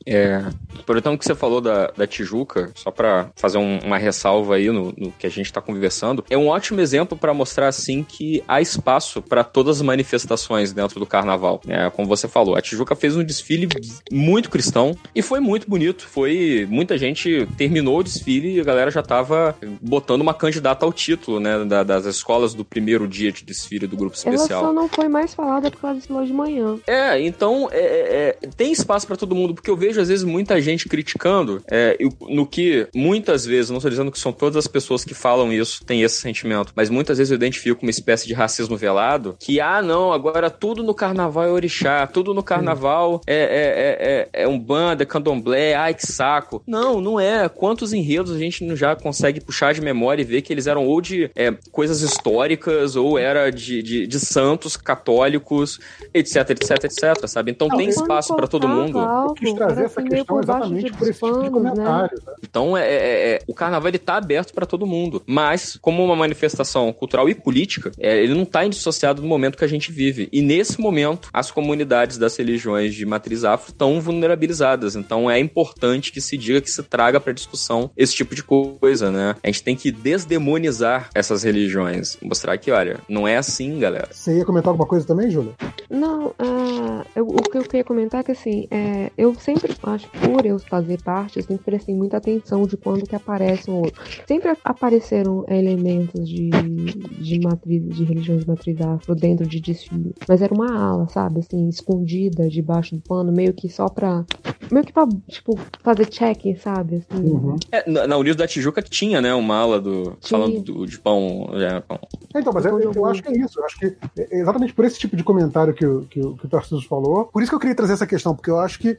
É, 0.05 0.41
por 0.85 0.97
então 0.97 1.17
que 1.17 1.25
você 1.25 1.33
falou 1.35 1.61
da, 1.61 1.87
da 1.95 2.05
Tijuca, 2.07 2.71
só 2.75 2.91
pra 2.91 3.29
fazer 3.35 3.57
um- 3.57 3.79
uma 3.79 3.97
ressalva 3.97 4.55
aí 4.55 4.69
no, 4.69 4.93
no 4.97 5.11
que 5.11 5.25
a 5.25 5.29
gente 5.29 5.51
tá 5.51 5.61
conversando, 5.61 6.23
é 6.29 6.37
um 6.37 6.47
ótimo 6.47 6.81
exemplo 6.81 7.17
pra 7.17 7.33
mostrar 7.33 7.67
assim 7.67 8.03
que 8.03 8.43
há 8.47 8.59
espaço 8.61 9.21
pra 9.21 9.43
todas 9.43 9.77
as 9.77 9.81
manifestações 9.81 10.73
dentro 10.73 10.99
do 10.99 11.05
carnaval. 11.05 11.61
É, 11.67 11.89
como 11.89 12.07
você 12.07 12.27
falou, 12.27 12.55
a 12.55 12.61
Tijuca 12.61 12.95
fez 12.95 13.15
um 13.15 13.23
desfile 13.23 13.67
muito 14.11 14.49
cristão 14.49 14.95
e 15.15 15.21
foi 15.21 15.39
muito 15.39 15.69
bonito. 15.69 16.05
Foi 16.07 16.67
muita 16.69 16.97
gente 16.97 17.47
terminou 17.57 17.99
o 17.99 18.03
desfile 18.03 18.55
e 18.55 18.59
a 18.59 18.63
galera 18.63 18.91
já 18.91 19.01
tava 19.01 19.55
botando 19.81 20.21
uma 20.21 20.33
candidata 20.33 20.85
ao 20.85 20.93
título, 20.93 21.39
né, 21.39 21.63
da- 21.65 21.83
das 21.83 22.05
escolas 22.05 22.53
do 22.53 22.65
primeiro 22.65 23.07
dia 23.07 23.31
de 23.31 23.43
desfile 23.43 23.87
do 23.87 23.95
grupo 23.97 24.15
Ela 24.25 24.35
especial. 24.35 24.63
só 24.65 24.73
não 24.73 24.87
foi 24.89 25.07
mais 25.07 25.33
falada 25.33 25.69
porque 25.71 25.85
ela 25.85 25.95
desfilou 25.95 26.25
de 26.25 26.33
manhã. 26.33 26.77
É, 26.87 27.19
então 27.21 27.69
é, 27.71 27.77
é, 27.79 28.37
é, 28.41 28.47
tem 28.55 28.71
espaço 28.71 29.07
pra 29.07 29.15
todo 29.15 29.35
mundo, 29.35 29.53
porque 29.53 29.69
eu 29.69 29.77
vejo 29.77 29.92
às 30.01 30.09
vezes 30.09 30.23
muita 30.23 30.61
gente 30.61 30.87
criticando 30.87 31.61
é, 31.69 31.97
no 32.29 32.45
que 32.45 32.87
muitas 32.93 33.45
vezes, 33.45 33.69
não 33.69 33.77
estou 33.77 33.89
dizendo 33.89 34.11
que 34.11 34.19
são 34.19 34.31
todas 34.31 34.57
as 34.57 34.67
pessoas 34.67 35.03
que 35.03 35.13
falam 35.13 35.51
isso, 35.51 35.83
têm 35.85 36.01
esse 36.01 36.19
sentimento, 36.19 36.73
mas 36.75 36.89
muitas 36.89 37.17
vezes 37.17 37.31
eu 37.31 37.35
identifico 37.35 37.83
uma 37.83 37.89
espécie 37.89 38.27
de 38.27 38.33
racismo 38.33 38.77
velado, 38.77 39.35
que 39.39 39.59
ah, 39.59 39.81
não, 39.81 40.11
agora 40.13 40.49
tudo 40.49 40.83
no 40.83 40.93
carnaval 40.93 41.45
é 41.45 41.51
orixá, 41.51 42.05
tudo 42.07 42.33
no 42.33 42.43
carnaval 42.43 43.21
é, 43.25 43.35
é, 43.35 44.39
é, 44.39 44.41
é, 44.41 44.43
é 44.43 44.47
um 44.47 44.59
banda, 44.59 45.03
é 45.03 45.05
candomblé, 45.05 45.75
ai 45.75 45.93
que 45.93 46.05
saco. 46.05 46.63
Não, 46.65 46.99
não 47.01 47.19
é. 47.19 47.47
Quantos 47.49 47.93
enredos 47.93 48.31
a 48.31 48.37
gente 48.37 48.63
não 48.63 48.75
já 48.75 48.95
consegue 48.95 49.39
puxar 49.41 49.73
de 49.73 49.81
memória 49.81 50.21
e 50.21 50.25
ver 50.25 50.41
que 50.41 50.51
eles 50.51 50.67
eram 50.67 50.85
ou 50.85 51.01
de 51.01 51.29
é, 51.35 51.51
coisas 51.71 52.01
históricas, 52.01 52.95
ou 52.95 53.17
era 53.17 53.49
de, 53.51 53.81
de, 53.81 54.07
de 54.07 54.19
santos 54.19 54.77
católicos, 54.77 55.79
etc, 56.13 56.49
etc, 56.51 56.83
etc, 56.83 57.27
sabe? 57.27 57.51
Então 57.51 57.67
Não, 57.67 57.77
tem 57.77 57.89
espaço 57.89 58.35
pra 58.35 58.47
todo 58.47 58.67
mundo. 58.67 58.99
algo, 58.99 59.31
Eu 59.31 59.33
quis 59.33 59.53
trazer 59.83 59.85
essa 59.85 60.01
assim, 60.01 60.09
questão 60.09 60.39
exatamente 60.39 60.91
por 60.93 61.07
esse 61.07 61.19
tipo 61.19 61.37
de 61.39 61.43
né? 61.43 61.49
comentário. 61.49 62.17
né? 62.25 62.33
Então 62.43 62.77
é, 62.77 62.87
é- 62.87 63.31
é- 63.35 63.39
o 63.47 63.53
carnaval 63.53 63.87
ele 63.89 63.97
tá 63.99 64.15
aberto 64.15 64.53
pra 64.53 64.65
todo 64.65 64.85
mundo, 64.85 65.21
mas 65.25 65.77
como 65.81 66.03
uma 66.03 66.15
manifestação 66.15 66.91
cultural 66.93 67.27
e 67.29 67.35
política, 67.35 67.91
é, 67.99 68.21
ele 68.23 68.33
não 68.33 68.45
tá 68.45 68.65
indissociado 68.65 69.21
do 69.21 69.27
momento 69.27 69.57
que 69.57 69.65
a 69.65 69.67
gente 69.67 69.91
vive. 69.91 70.29
E 70.31 70.41
nesse 70.41 70.79
momento, 70.79 71.29
as 71.33 71.51
comunidades 71.51 72.17
das 72.17 72.35
religiões 72.37 72.93
de 72.93 73.05
matriz 73.05 73.43
afro 73.43 73.71
estão 73.71 73.99
vulnerabilizadas. 74.01 74.95
Então 74.95 75.29
é 75.29 75.39
importante 75.39 76.11
que 76.11 76.21
se 76.21 76.37
diga 76.37 76.61
que 76.61 76.69
se 76.69 76.81
traga 76.83 77.19
pra 77.19 77.33
discussão 77.33 77.89
esse 77.97 78.13
tipo 78.13 78.35
de 78.35 78.43
coisa, 78.43 79.11
né? 79.11 79.35
A 79.43 79.47
gente 79.47 79.63
tem 79.63 79.75
que 79.75 79.91
desdemonizar 79.91 81.09
essas 81.13 81.43
religiões, 81.43 82.17
mostrar 82.21 82.57
que, 82.57 82.71
olha, 82.71 82.99
não 83.07 83.27
é 83.27 83.37
assim, 83.37 83.79
galera. 83.79 84.07
Você 84.11 84.37
ia 84.37 84.45
comentar 84.45 84.69
alguma 84.69 84.87
coisa 84.87 85.05
também, 85.05 85.29
Júlia? 85.29 85.53
Não, 85.89 86.33
ah, 86.39 87.05
eu- 87.15 87.27
o 87.27 87.41
que 87.41 87.57
eu 87.57 87.63
queria 87.63 87.83
comentar 87.83 88.21
é 88.21 88.23
que 88.23 88.31
assim, 88.31 88.67
é, 88.71 89.11
eu 89.17 89.33
sempre 89.35 89.72
acho 89.83 90.09
que 90.09 90.19
por 90.19 90.45
eu 90.45 90.59
fazer 90.59 91.01
parte, 91.01 91.37
eu 91.39 91.43
sempre 91.43 91.63
prestei 91.63 91.95
muita 91.95 92.17
atenção 92.17 92.63
de 92.65 92.77
quando 92.77 93.07
que 93.07 93.15
aparece 93.15 93.69
um 93.69 93.75
outro. 93.79 94.01
Sempre 94.27 94.55
apareceram 94.63 95.45
elementos 95.47 96.27
de, 96.27 96.49
de 96.49 97.39
matriz, 97.39 97.83
de 97.95 98.03
religiões 98.03 98.45
matriz 98.45 98.79
afro 98.81 99.15
dentro 99.15 99.45
de 99.47 99.59
desfile. 99.59 100.13
Mas 100.27 100.41
era 100.41 100.53
uma 100.53 100.71
ala, 100.75 101.07
sabe? 101.09 101.39
Assim, 101.39 101.67
escondida 101.69 102.47
debaixo 102.49 102.95
do 102.95 103.01
pano, 103.01 103.31
meio 103.31 103.53
que 103.53 103.69
só 103.69 103.87
pra. 103.89 104.25
Meio 104.71 104.85
que 104.85 104.93
pra, 104.93 105.07
tipo, 105.27 105.59
fazer 105.83 106.05
check, 106.07 106.57
sabe? 106.57 106.97
Assim. 107.11 107.23
Uhum. 107.23 107.55
É, 107.71 107.89
na, 107.89 108.07
na 108.07 108.17
Unidos 108.17 108.37
da 108.37 108.47
Tijuca 108.47 108.81
tinha, 108.81 109.21
né, 109.21 109.33
uma 109.33 109.55
ala 109.57 109.79
do. 109.79 110.15
Tinha. 110.19 110.39
Falando 110.39 110.61
do- 110.61 110.85
de 110.85 110.99
pão. 110.99 111.49
é, 111.53 111.79
pão. 111.81 111.99
Então, 112.35 112.51
mas 112.53 112.65
eu, 112.65 112.79
eu 112.79 113.05
acho 113.05 113.21
que 113.21 113.29
é 113.29 113.37
isso. 113.37 113.59
Eu 113.59 113.65
acho 113.65 113.77
que 113.79 113.85
é 114.17 114.39
exatamente 114.39 114.73
por 114.73 114.85
esse 114.85 114.97
tipo 114.97 115.15
de 115.15 115.23
comentário 115.23 115.73
que, 115.73 115.85
o- 115.85 116.01
que, 116.05 116.19
o- 116.21 116.35
que 116.35 116.45
o 116.45 116.49
Tarcísio 116.49 116.87
falou. 116.87 117.25
Por 117.25 117.41
isso 117.41 117.51
que 117.51 117.55
eu 117.55 117.59
queria 117.59 117.75
trazer 117.75 117.93
essa 117.93 118.07
questão, 118.07 118.33
porque 118.35 118.49
eu 118.49 118.59
acho 118.59 118.79
que 118.79 118.97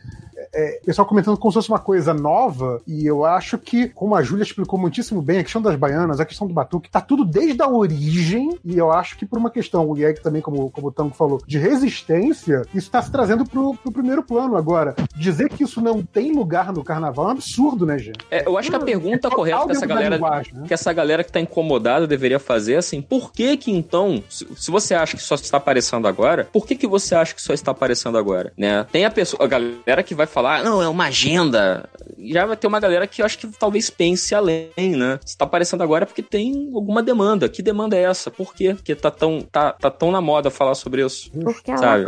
é, 0.53 0.64
o 0.83 0.87
pessoal 0.87 1.07
comentando 1.07 1.37
como 1.37 1.53
se 1.53 1.57
fosse 1.57 1.69
uma 1.69 1.79
coisa 1.79 2.13
nova, 2.13 2.81
e 2.87 3.07
eu 3.07 3.25
acho 3.25 3.59
que, 3.59 3.89
como 3.89 4.15
a 4.15 4.23
Júlia 4.23 4.43
explicou 4.43 4.79
muitíssimo 4.79 5.23
bem, 5.23 5.39
a 5.39 5.45
questão 5.45 5.63
das 5.63 5.77
baianas, 5.77 6.21
a 6.21 6.25
questão 6.25 6.47
do 6.47 6.55
batuque, 6.55 6.91
tá 6.91 7.01
tudo 7.01 7.25
desde 7.25 7.63
a 7.63 7.69
origem, 7.69 8.59
e 8.65 8.77
eu 8.77 8.93
acho 8.93 9.17
que 9.17 9.27
por 9.27 9.39
uma 9.39 9.51
questão, 9.51 9.93
aí 9.95 10.15
que 10.15 10.23
também, 10.23 10.43
como, 10.43 10.71
como 10.71 10.89
o 10.89 10.93
Tango 10.93 11.15
falou, 11.15 11.41
de 11.47 11.59
resistência, 11.59 12.63
isso 12.75 12.91
tá 12.91 13.03
se 13.03 13.11
trazendo 13.11 13.45
pro, 13.45 13.75
pro 13.75 13.93
primeiro 13.93 14.23
plano 14.23 14.57
agora. 14.57 14.95
Dizer 15.17 15.49
que 15.49 15.65
isso 15.65 15.81
não 15.81 16.03
tem 16.03 16.33
lugar 16.33 16.73
no 16.73 16.85
carnaval 16.85 17.27
é 17.27 17.29
um 17.29 17.33
absurdo, 17.33 17.87
né, 17.87 17.99
gente? 17.99 18.19
É, 18.31 18.47
eu 18.47 18.59
acho 18.59 18.71
que 18.71 18.77
a 18.77 18.81
pergunta 18.81 19.29
total 19.31 19.37
correta 19.37 19.67
que 19.67 19.73
essa 19.73 19.87
galera. 19.87 20.19
né? 20.19 20.65
Que 20.67 20.75
essa 20.75 20.93
galera 20.93 21.25
que 21.25 21.33
tá 21.33 21.41
incomodada 21.41 22.07
deveria 22.07 22.39
fazer 22.39 22.75
é 22.75 22.77
assim, 22.79 23.01
por 23.01 23.33
que 23.33 23.57
que 23.57 23.71
então, 23.71 24.23
se, 24.29 24.47
se 24.57 24.71
você 24.71 24.95
acha 24.95 25.17
que 25.17 25.23
só 25.23 25.35
está 25.35 25.57
aparecendo 25.57 26.07
agora, 26.07 26.49
por 26.53 26.67
que 26.67 26.75
que 26.75 26.87
você 26.87 27.15
acha 27.15 27.35
que 27.35 27.43
só 27.43 27.53
está 27.53 27.71
aparecendo 27.71 28.19
agora, 28.19 28.53
né? 28.57 28.87
Tem 28.91 29.05
a 29.05 29.11
pessoa, 29.11 29.45
a 29.45 29.47
galera 29.47 30.03
que 30.03 30.15
vai 30.15 30.27
falar, 30.27 30.54
"Ah, 30.61 30.63
não, 30.63 30.83
é 30.83 30.89
uma 30.89 31.05
agenda. 31.07 31.89
Já 32.19 32.47
vai 32.47 32.57
ter 32.57 32.67
uma 32.67 32.81
galera 32.81 33.07
que 33.07 33.21
eu 33.23 33.27
acho 33.27 33.39
que 33.39 33.47
talvez 33.49 33.91
pense 33.91 34.35
além, 34.35 34.71
né? 34.97 35.19
Se 35.25 35.37
tá 35.37 35.45
aparecendo 35.45 35.83
agora 35.83 36.05
é 36.05 36.07
porque 36.07 36.23
tem 36.23 36.71
alguma 36.75 37.03
demanda. 37.03 37.49
Que 37.49 37.63
demanda 37.63 37.97
é 37.97 38.03
essa? 38.03 38.31
Por 38.31 38.55
quê? 38.55 38.75
Porque 38.75 38.95
tá 38.95 39.11
tão, 39.11 39.41
tá, 39.43 39.73
tá 39.73 39.91
tão 39.91 40.11
na 40.11 40.21
moda 40.21 40.51
falar 40.51 40.75
sobre 40.75 41.05
isso. 41.05 41.31
Porque 41.33 41.71
a 41.71 41.77
Sabe? 41.77 42.07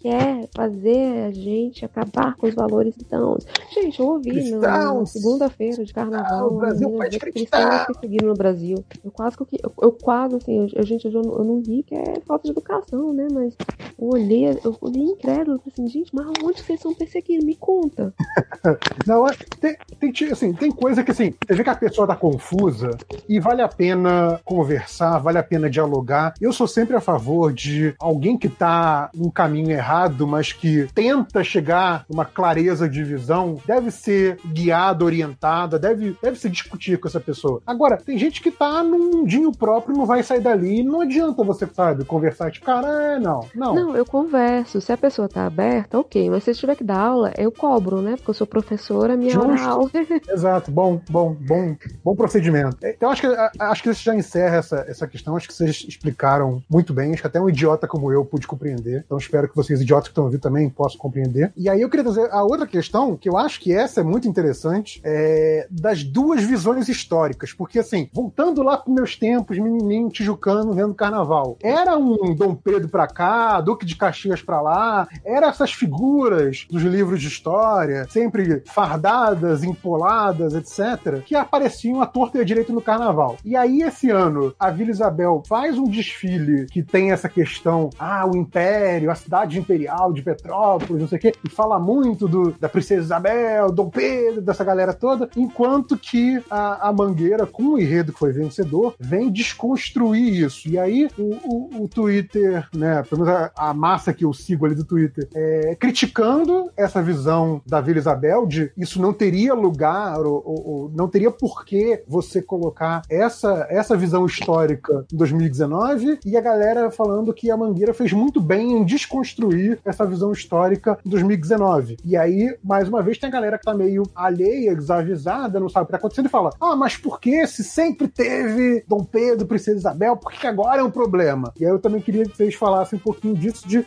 Quer 0.00 0.48
fazer 0.54 1.26
a 1.26 1.30
gente 1.30 1.84
acabar 1.84 2.34
com 2.36 2.46
os 2.46 2.54
valores 2.54 2.94
cristãos. 2.94 3.44
Gente, 3.72 4.00
eu 4.00 4.06
ouvi 4.06 4.50
no- 4.50 4.60
na 4.60 4.68
Cristãos. 4.70 5.10
segunda-feira 5.10 5.84
de 5.84 5.92
carnaval. 5.92 6.48
o 6.48 6.56
Brasil 6.56 6.88
faz 6.88 6.92
menina 6.92 7.08
dizer 7.10 7.18
que 7.26 7.32
cristão. 7.32 7.60
cristãos 7.68 7.86
perseguiram 7.86 8.28
no 8.28 8.34
Brasil. 8.34 8.84
Eu 9.04 9.10
quase 9.10 9.36
que 9.36 9.42
eu, 9.42 9.48
eu, 9.62 9.72
eu 9.82 9.92
quase 9.92 10.36
assim, 10.36 10.58
eu, 10.58 10.68
eu- 10.74 10.86
gente, 10.86 11.04
eu, 11.06 11.12
não- 11.12 11.32
eu 11.38 11.44
não 11.44 11.60
vi 11.62 11.82
que 11.82 11.94
é 11.94 12.20
falta 12.26 12.44
de 12.44 12.50
educação, 12.50 13.12
né? 13.12 13.28
Mas 13.32 13.54
eu 13.98 14.08
olhei, 14.08 14.48
eu 14.64 14.76
olhei 14.80 15.02
incrédulo, 15.02 15.60
assim, 15.66 15.86
gente, 15.88 16.14
mas 16.14 16.26
onde 16.42 16.62
vocês 16.62 16.80
são 16.80 16.94
perseguidos? 16.94 17.23
Me 17.28 17.56
conta. 17.56 18.12
Não, 19.06 19.26
é- 19.26 19.34
tem, 19.60 19.76
tem, 20.12 20.30
assim, 20.30 20.52
tem 20.52 20.70
coisa 20.70 21.02
que 21.02 21.10
assim, 21.10 21.34
você 21.46 21.54
vê 21.54 21.64
que 21.64 21.70
a 21.70 21.74
pessoa 21.74 22.06
tá 22.06 22.14
confusa 22.16 22.90
e 23.28 23.40
vale 23.40 23.62
a 23.62 23.68
pena 23.68 24.40
conversar, 24.44 25.18
vale 25.18 25.38
a 25.38 25.42
pena 25.42 25.68
dialogar. 25.68 26.34
Eu 26.40 26.52
sou 26.52 26.66
sempre 26.66 26.96
a 26.96 27.00
favor 27.00 27.52
de 27.52 27.94
alguém 27.98 28.38
que 28.38 28.48
tá 28.48 29.10
num 29.14 29.30
caminho 29.30 29.70
errado, 29.70 30.26
mas 30.26 30.52
que 30.52 30.86
tenta 30.94 31.42
chegar 31.42 32.04
numa 32.08 32.24
clareza 32.24 32.88
de 32.88 33.02
visão, 33.02 33.58
deve 33.66 33.90
ser 33.90 34.38
guiada, 34.46 35.04
orientada, 35.04 35.78
deve, 35.78 36.16
deve 36.22 36.38
se 36.38 36.48
discutir 36.48 36.98
com 36.98 37.08
essa 37.08 37.20
pessoa. 37.20 37.60
Agora, 37.66 37.96
tem 37.96 38.16
gente 38.18 38.40
que 38.40 38.50
tá 38.50 38.82
num 38.82 39.10
mundinho 39.10 39.52
próprio, 39.52 39.96
não 39.96 40.06
vai 40.06 40.22
sair 40.22 40.40
dali, 40.40 40.82
não 40.82 41.00
adianta 41.00 41.42
você, 41.42 41.66
sabe, 41.66 42.04
conversar, 42.04 42.50
tipo, 42.50 42.66
cara, 42.66 43.14
é, 43.14 43.18
não, 43.18 43.46
não. 43.54 43.74
Não, 43.74 43.96
eu 43.96 44.04
converso. 44.04 44.80
Se 44.80 44.92
a 44.92 44.96
pessoa 44.96 45.28
tá 45.28 45.46
aberta, 45.46 45.98
ok. 45.98 46.30
Mas 46.30 46.44
se 46.44 46.54
tiver 46.54 46.76
que 46.76 46.84
dar 46.84 47.13
aula, 47.14 47.32
eu 47.38 47.50
cobro, 47.52 48.02
né? 48.02 48.16
Porque 48.16 48.30
eu 48.30 48.34
sou 48.34 48.46
professora, 48.46 49.16
minha 49.16 49.30
Justo. 49.30 49.68
aula. 49.68 49.90
Exato, 50.28 50.70
bom, 50.70 51.00
bom, 51.08 51.34
bom, 51.34 51.76
bom 52.04 52.16
procedimento. 52.16 52.76
Então 52.82 53.10
acho 53.10 53.22
que 53.22 53.28
acho 53.58 53.82
que 53.82 53.90
isso 53.90 54.02
já 54.02 54.14
encerra 54.14 54.56
essa, 54.56 54.84
essa 54.88 55.06
questão. 55.06 55.36
Acho 55.36 55.48
que 55.48 55.54
vocês 55.54 55.84
explicaram 55.88 56.62
muito 56.68 56.92
bem. 56.92 57.12
Acho 57.12 57.22
que 57.22 57.26
até 57.28 57.40
um 57.40 57.48
idiota 57.48 57.86
como 57.86 58.12
eu 58.12 58.24
pude 58.24 58.46
compreender. 58.46 59.04
Então 59.06 59.16
espero 59.16 59.48
que 59.48 59.56
vocês, 59.56 59.80
idiotas 59.80 60.08
que 60.08 60.12
estão 60.12 60.24
ouvindo, 60.24 60.40
também 60.40 60.68
possam 60.68 60.98
compreender. 60.98 61.52
E 61.56 61.68
aí 61.68 61.80
eu 61.80 61.88
queria 61.88 62.04
trazer 62.04 62.28
a 62.32 62.42
outra 62.42 62.66
questão, 62.66 63.16
que 63.16 63.28
eu 63.28 63.36
acho 63.36 63.60
que 63.60 63.72
essa 63.72 64.00
é 64.00 64.04
muito 64.04 64.26
interessante, 64.26 65.00
é 65.04 65.66
das 65.70 66.02
duas 66.02 66.42
visões 66.42 66.88
históricas. 66.88 67.52
Porque 67.52 67.78
assim, 67.78 68.08
voltando 68.12 68.62
lá 68.62 68.76
para 68.76 68.92
meus 68.92 69.16
tempos, 69.16 69.58
menininho 69.58 70.08
tijucano 70.08 70.72
vendo 70.72 70.94
carnaval, 70.94 71.56
era 71.62 71.96
um 71.96 72.34
Dom 72.34 72.54
Pedro 72.54 72.88
pra 72.88 73.06
cá, 73.06 73.60
Duque 73.60 73.86
de 73.86 73.96
Caxias 73.96 74.42
pra 74.42 74.60
lá, 74.60 75.08
era 75.24 75.46
essas 75.46 75.72
figuras 75.72 76.66
dos 76.70 76.82
livros 76.82 77.03
de 77.12 77.28
história, 77.28 78.06
sempre 78.08 78.62
fardadas, 78.66 79.62
empoladas, 79.62 80.54
etc., 80.54 81.22
que 81.24 81.34
apareciam 81.34 82.00
à 82.00 82.06
torta 82.06 82.38
e 82.38 82.40
à 82.40 82.44
direita 82.44 82.72
no 82.72 82.80
carnaval. 82.80 83.36
E 83.44 83.56
aí, 83.56 83.82
esse 83.82 84.10
ano, 84.10 84.54
a 84.58 84.70
Vila 84.70 84.90
Isabel 84.90 85.42
faz 85.46 85.78
um 85.78 85.84
desfile 85.84 86.66
que 86.66 86.82
tem 86.82 87.12
essa 87.12 87.28
questão, 87.28 87.90
ah, 87.98 88.26
o 88.26 88.36
Império, 88.36 89.10
a 89.10 89.14
cidade 89.14 89.58
imperial 89.58 90.12
de 90.12 90.22
Petrópolis, 90.22 91.02
não 91.02 91.08
sei 91.08 91.18
o 91.18 91.20
quê, 91.20 91.32
e 91.44 91.50
fala 91.50 91.78
muito 91.78 92.26
do, 92.26 92.52
da 92.52 92.68
Princesa 92.68 93.02
Isabel, 93.02 93.70
Dom 93.70 93.90
Pedro, 93.90 94.40
dessa 94.40 94.64
galera 94.64 94.92
toda, 94.92 95.28
enquanto 95.36 95.96
que 95.96 96.42
a, 96.50 96.88
a 96.88 96.92
Mangueira, 96.92 97.46
com 97.46 97.74
o 97.74 97.78
enredo 97.78 98.12
que 98.12 98.18
foi 98.18 98.32
vencedor, 98.32 98.94
vem 98.98 99.30
desconstruir 99.30 100.44
isso. 100.44 100.68
E 100.68 100.78
aí, 100.78 101.08
o, 101.18 101.34
o, 101.44 101.84
o 101.84 101.88
Twitter, 101.88 102.66
né, 102.74 103.02
pelo 103.08 103.24
menos 103.24 103.40
a, 103.40 103.70
a 103.70 103.74
massa 103.74 104.12
que 104.12 104.24
eu 104.24 104.32
sigo 104.32 104.66
ali 104.66 104.74
do 104.74 104.84
Twitter, 104.84 105.28
é, 105.34 105.76
criticando 105.78 106.70
essa 106.76 106.93
visão 107.02 107.60
da 107.66 107.80
Vila 107.80 107.98
Isabel 107.98 108.46
de 108.46 108.70
isso 108.76 109.00
não 109.00 109.12
teria 109.12 109.54
lugar 109.54 110.20
ou, 110.20 110.42
ou- 110.44 110.68
ou 110.68 110.90
não 110.94 111.08
teria 111.08 111.30
por 111.30 111.64
que 111.64 112.02
você 112.06 112.40
colocar 112.42 113.02
essa, 113.10 113.66
essa 113.70 113.96
visão 113.96 114.24
histórica 114.26 115.04
em 115.12 115.16
2019 115.16 116.18
e 116.24 116.36
a 116.36 116.40
galera 116.40 116.90
falando 116.90 117.32
que 117.32 117.50
a 117.50 117.56
Mangueira 117.56 117.94
fez 117.94 118.12
muito 118.12 118.40
bem 118.40 118.72
em 118.72 118.84
desconstruir 118.84 119.78
essa 119.84 120.04
visão 120.06 120.32
histórica 120.32 120.98
em 121.04 121.08
2019. 121.10 121.96
E 122.04 122.16
aí, 122.16 122.56
mais 122.62 122.88
uma 122.88 123.02
vez, 123.02 123.18
tem 123.18 123.28
a 123.28 123.32
galera 123.32 123.58
que 123.58 123.64
tá 123.64 123.74
meio 123.74 124.02
alheia, 124.14 124.74
desavisada, 124.74 125.60
não 125.60 125.68
sabe 125.68 125.84
o 125.84 125.86
que 125.86 125.92
tá 125.92 125.98
acontecendo 125.98 126.26
e 126.26 126.30
fala: 126.30 126.50
Ah, 126.60 126.76
mas 126.76 126.96
por 126.96 127.20
que 127.20 127.46
se 127.46 127.62
sempre 127.64 128.08
teve 128.08 128.84
Dom 128.88 129.04
Pedro, 129.04 129.46
Princesa 129.46 129.78
Isabel, 129.78 130.16
por 130.16 130.32
que 130.32 130.46
agora 130.46 130.80
é 130.80 130.84
um 130.84 130.90
problema? 130.90 131.52
E 131.58 131.64
aí 131.64 131.70
eu 131.70 131.78
também 131.78 132.00
queria 132.00 132.24
que 132.24 132.36
vocês 132.36 132.54
falassem 132.54 132.98
um 132.98 133.02
pouquinho 133.02 133.34
disso, 133.34 133.66
de 133.66 133.84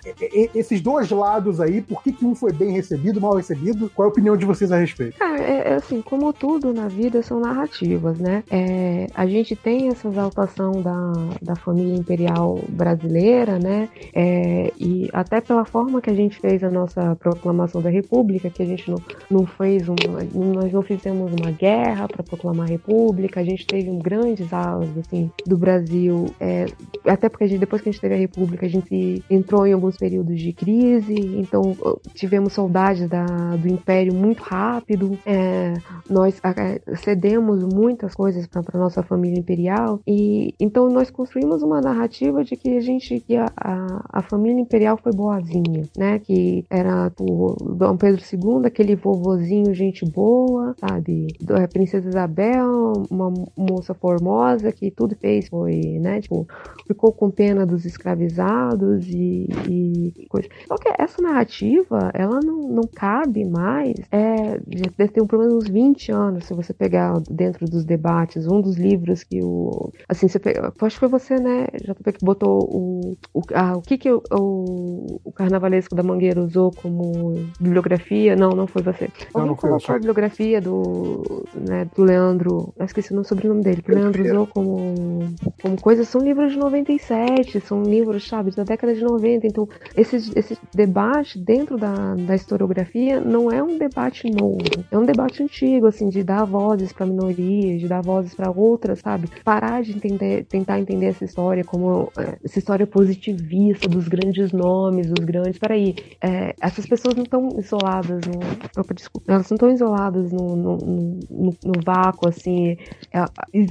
esses 0.53 0.81
dois 0.81 1.09
lados 1.11 1.59
aí, 1.61 1.81
por 1.81 2.01
que, 2.03 2.11
que 2.11 2.25
um 2.25 2.35
foi 2.35 2.51
bem 2.51 2.71
recebido, 2.71 2.96
mal 3.21 3.35
recebido, 3.35 3.89
qual 3.93 4.07
é 4.07 4.09
a 4.09 4.11
opinião 4.11 4.37
de 4.37 4.45
vocês 4.45 4.71
a 4.71 4.77
respeito? 4.77 5.17
Cara, 5.17 5.39
é, 5.39 5.69
é 5.69 5.73
assim, 5.75 6.01
como 6.01 6.31
tudo 6.33 6.73
na 6.73 6.87
vida 6.87 7.21
são 7.21 7.39
narrativas, 7.39 8.19
né? 8.19 8.43
É, 8.49 9.07
a 9.13 9.25
gente 9.25 9.55
tem 9.55 9.87
essa 9.87 10.07
exaltação 10.07 10.81
da, 10.81 11.13
da 11.41 11.55
família 11.55 11.95
imperial 11.95 12.59
brasileira, 12.69 13.59
né? 13.59 13.89
É, 14.13 14.71
e 14.77 15.09
até 15.13 15.41
pela 15.41 15.65
forma 15.65 16.01
que 16.01 16.09
a 16.09 16.13
gente 16.13 16.39
fez 16.39 16.63
a 16.63 16.69
nossa 16.69 17.15
proclamação 17.15 17.81
da 17.81 17.89
República, 17.89 18.49
que 18.49 18.63
a 18.63 18.65
gente 18.65 18.89
não, 18.89 18.97
não 19.29 19.45
fez 19.45 19.87
uma, 19.87 19.97
nós 20.33 20.71
não 20.71 20.81
fizemos 20.81 21.31
uma 21.33 21.51
guerra 21.51 22.07
para 22.07 22.23
proclamar 22.23 22.67
a 22.67 22.69
República, 22.69 23.39
a 23.39 23.43
gente 23.43 23.65
teve 23.65 23.89
um 23.89 23.99
grandes 23.99 24.51
alas 24.53 24.89
assim 24.97 25.31
do 25.45 25.57
Brasil, 25.57 26.27
é, 26.39 26.65
até 27.05 27.29
porque 27.29 27.47
gente, 27.47 27.59
depois 27.59 27.81
que 27.81 27.89
a 27.89 27.91
gente 27.91 28.01
teve 28.01 28.15
a 28.15 28.17
República, 28.17 28.65
a 28.65 28.69
gente 28.69 29.23
entrou 29.29 29.65
em 29.65 29.73
alguns 29.73 29.97
períodos 29.97 30.39
de 30.39 30.53
crise, 30.53 31.15
então 31.15 31.75
tivemos 32.13 32.53
da, 33.07 33.25
do 33.55 33.67
Império 33.67 34.13
muito 34.13 34.41
rápido, 34.41 35.17
é, 35.25 35.73
nós 36.09 36.39
é, 36.43 36.95
cedemos 36.95 37.63
muitas 37.63 38.15
coisas 38.15 38.47
para 38.47 38.79
nossa 38.79 39.03
família 39.03 39.39
imperial 39.39 39.99
e 40.07 40.53
então 40.59 40.89
nós 40.89 41.09
construímos 41.09 41.61
uma 41.63 41.81
narrativa 41.81 42.43
de 42.43 42.55
que 42.55 42.77
a 42.77 42.81
gente 42.81 43.19
que 43.19 43.35
a, 43.35 43.51
a, 43.55 44.05
a 44.19 44.21
família 44.21 44.61
imperial 44.61 44.97
foi 44.97 45.11
boazinha, 45.11 45.83
né? 45.97 46.19
Que 46.19 46.65
era 46.69 47.11
o 47.19 47.55
Dom 47.75 47.97
Pedro 47.97 48.21
II, 48.21 48.65
aquele 48.65 48.95
vovozinho 48.95 49.73
gente 49.73 50.05
boa, 50.05 50.75
sabe? 50.79 51.27
A 51.49 51.67
Princesa 51.67 52.07
Isabel, 52.09 52.93
uma 53.09 53.33
moça 53.57 53.93
formosa 53.93 54.71
que 54.71 54.91
tudo 54.91 55.15
fez 55.15 55.47
foi, 55.47 55.99
né? 55.99 56.21
Tipo, 56.21 56.47
ficou 56.85 57.11
com 57.11 57.29
pena 57.29 57.65
dos 57.65 57.85
escravizados 57.85 59.07
e, 59.09 59.47
e 59.69 60.25
coisa. 60.29 60.47
Só 60.67 60.75
que 60.75 60.89
essa 60.97 61.21
narrativa, 61.21 62.11
ela 62.13 62.39
não, 62.43 62.61
não 62.77 62.89
cabe 62.95 63.43
mais 63.43 63.95
é, 64.11 64.59
já 64.69 64.91
deve 64.97 65.11
ter 65.11 65.21
um, 65.21 65.27
pelo 65.27 65.41
menos 65.41 65.55
uns 65.63 65.69
20 65.69 66.11
anos, 66.11 66.45
se 66.45 66.53
você 66.53 66.73
pegar 66.73 67.19
dentro 67.29 67.65
dos 67.65 67.83
debates, 67.83 68.47
um 68.47 68.61
dos 68.61 68.77
livros 68.77 69.23
que 69.23 69.41
o. 69.43 69.91
Assim, 70.07 70.27
você 70.27 70.39
pega, 70.39 70.71
acho 70.81 70.95
que 70.95 70.99
foi 70.99 71.09
você, 71.09 71.35
né, 71.39 71.67
JP, 71.73 72.13
que 72.13 72.25
botou 72.25 72.59
o. 72.63 73.17
O, 73.33 73.41
ah, 73.53 73.77
o 73.77 73.81
que, 73.81 73.97
que 73.97 74.11
o, 74.11 74.21
o, 74.31 75.19
o 75.23 75.31
carnavalesco 75.31 75.95
da 75.95 76.03
Mangueira 76.03 76.41
usou 76.41 76.71
como 76.71 77.33
bibliografia? 77.59 78.35
Não, 78.35 78.49
não 78.49 78.67
foi 78.67 78.81
você. 78.81 79.09
Não, 79.33 79.41
Alguém 79.41 79.49
não 79.49 79.55
foi 79.55 79.69
colocou 79.69 79.95
a 79.95 79.97
bibliografia 79.97 80.61
do, 80.61 81.45
né, 81.55 81.87
do 81.95 82.03
Leandro. 82.03 82.73
Eu 82.77 82.85
esqueci 82.85 83.13
o 83.13 83.23
sobrenome 83.23 83.61
dele, 83.61 83.81
que 83.81 83.91
o 83.91 83.95
Leandro 83.95 84.23
usou 84.23 84.47
como, 84.47 85.33
como 85.61 85.81
coisa. 85.81 86.03
São 86.03 86.21
livros 86.21 86.53
de 86.53 86.57
97, 86.57 87.59
são 87.61 87.83
livros, 87.83 88.27
sabe, 88.27 88.51
da 88.51 88.63
década 88.63 88.93
de 88.93 89.01
90. 89.01 89.47
Então, 89.47 89.67
esse, 89.95 90.15
esse 90.37 90.57
debate 90.73 91.39
dentro 91.39 91.77
da, 91.77 92.15
da 92.15 92.35
historiografia 92.67 93.19
não 93.21 93.51
é 93.51 93.63
um 93.63 93.77
debate 93.77 94.29
novo, 94.29 94.57
é 94.91 94.97
um 94.97 95.05
debate 95.05 95.41
antigo, 95.41 95.87
assim, 95.87 96.09
de 96.09 96.23
dar 96.23 96.43
vozes 96.43 96.91
para 96.91 97.05
minorias, 97.05 97.79
de 97.79 97.87
dar 97.87 98.01
vozes 98.01 98.33
para 98.33 98.51
outras, 98.51 98.99
sabe? 98.99 99.29
Parar 99.43 99.81
de 99.81 99.95
entender, 99.95 100.45
tentar 100.45 100.79
entender 100.79 101.07
essa 101.07 101.23
história 101.23 101.63
como 101.63 102.11
é, 102.17 102.37
essa 102.43 102.59
história 102.59 102.85
positivista 102.85 103.87
dos 103.87 104.07
grandes 104.07 104.51
nomes, 104.51 105.07
dos 105.07 105.23
grandes. 105.23 105.57
Peraí, 105.57 105.95
é, 106.21 106.53
essas 106.61 106.85
pessoas 106.85 107.15
não 107.15 107.23
estão 107.23 107.49
isoladas 107.57 108.21
no. 108.25 108.81
Opa, 108.81 108.93
desculpa. 108.93 109.31
Elas 109.31 109.49
não 109.49 109.55
estão 109.55 109.71
isoladas 109.71 110.31
no, 110.31 110.55
no, 110.55 110.77
no, 110.77 111.53
no 111.63 111.81
vácuo, 111.85 112.27
assim. 112.27 112.77
É, 113.13 113.25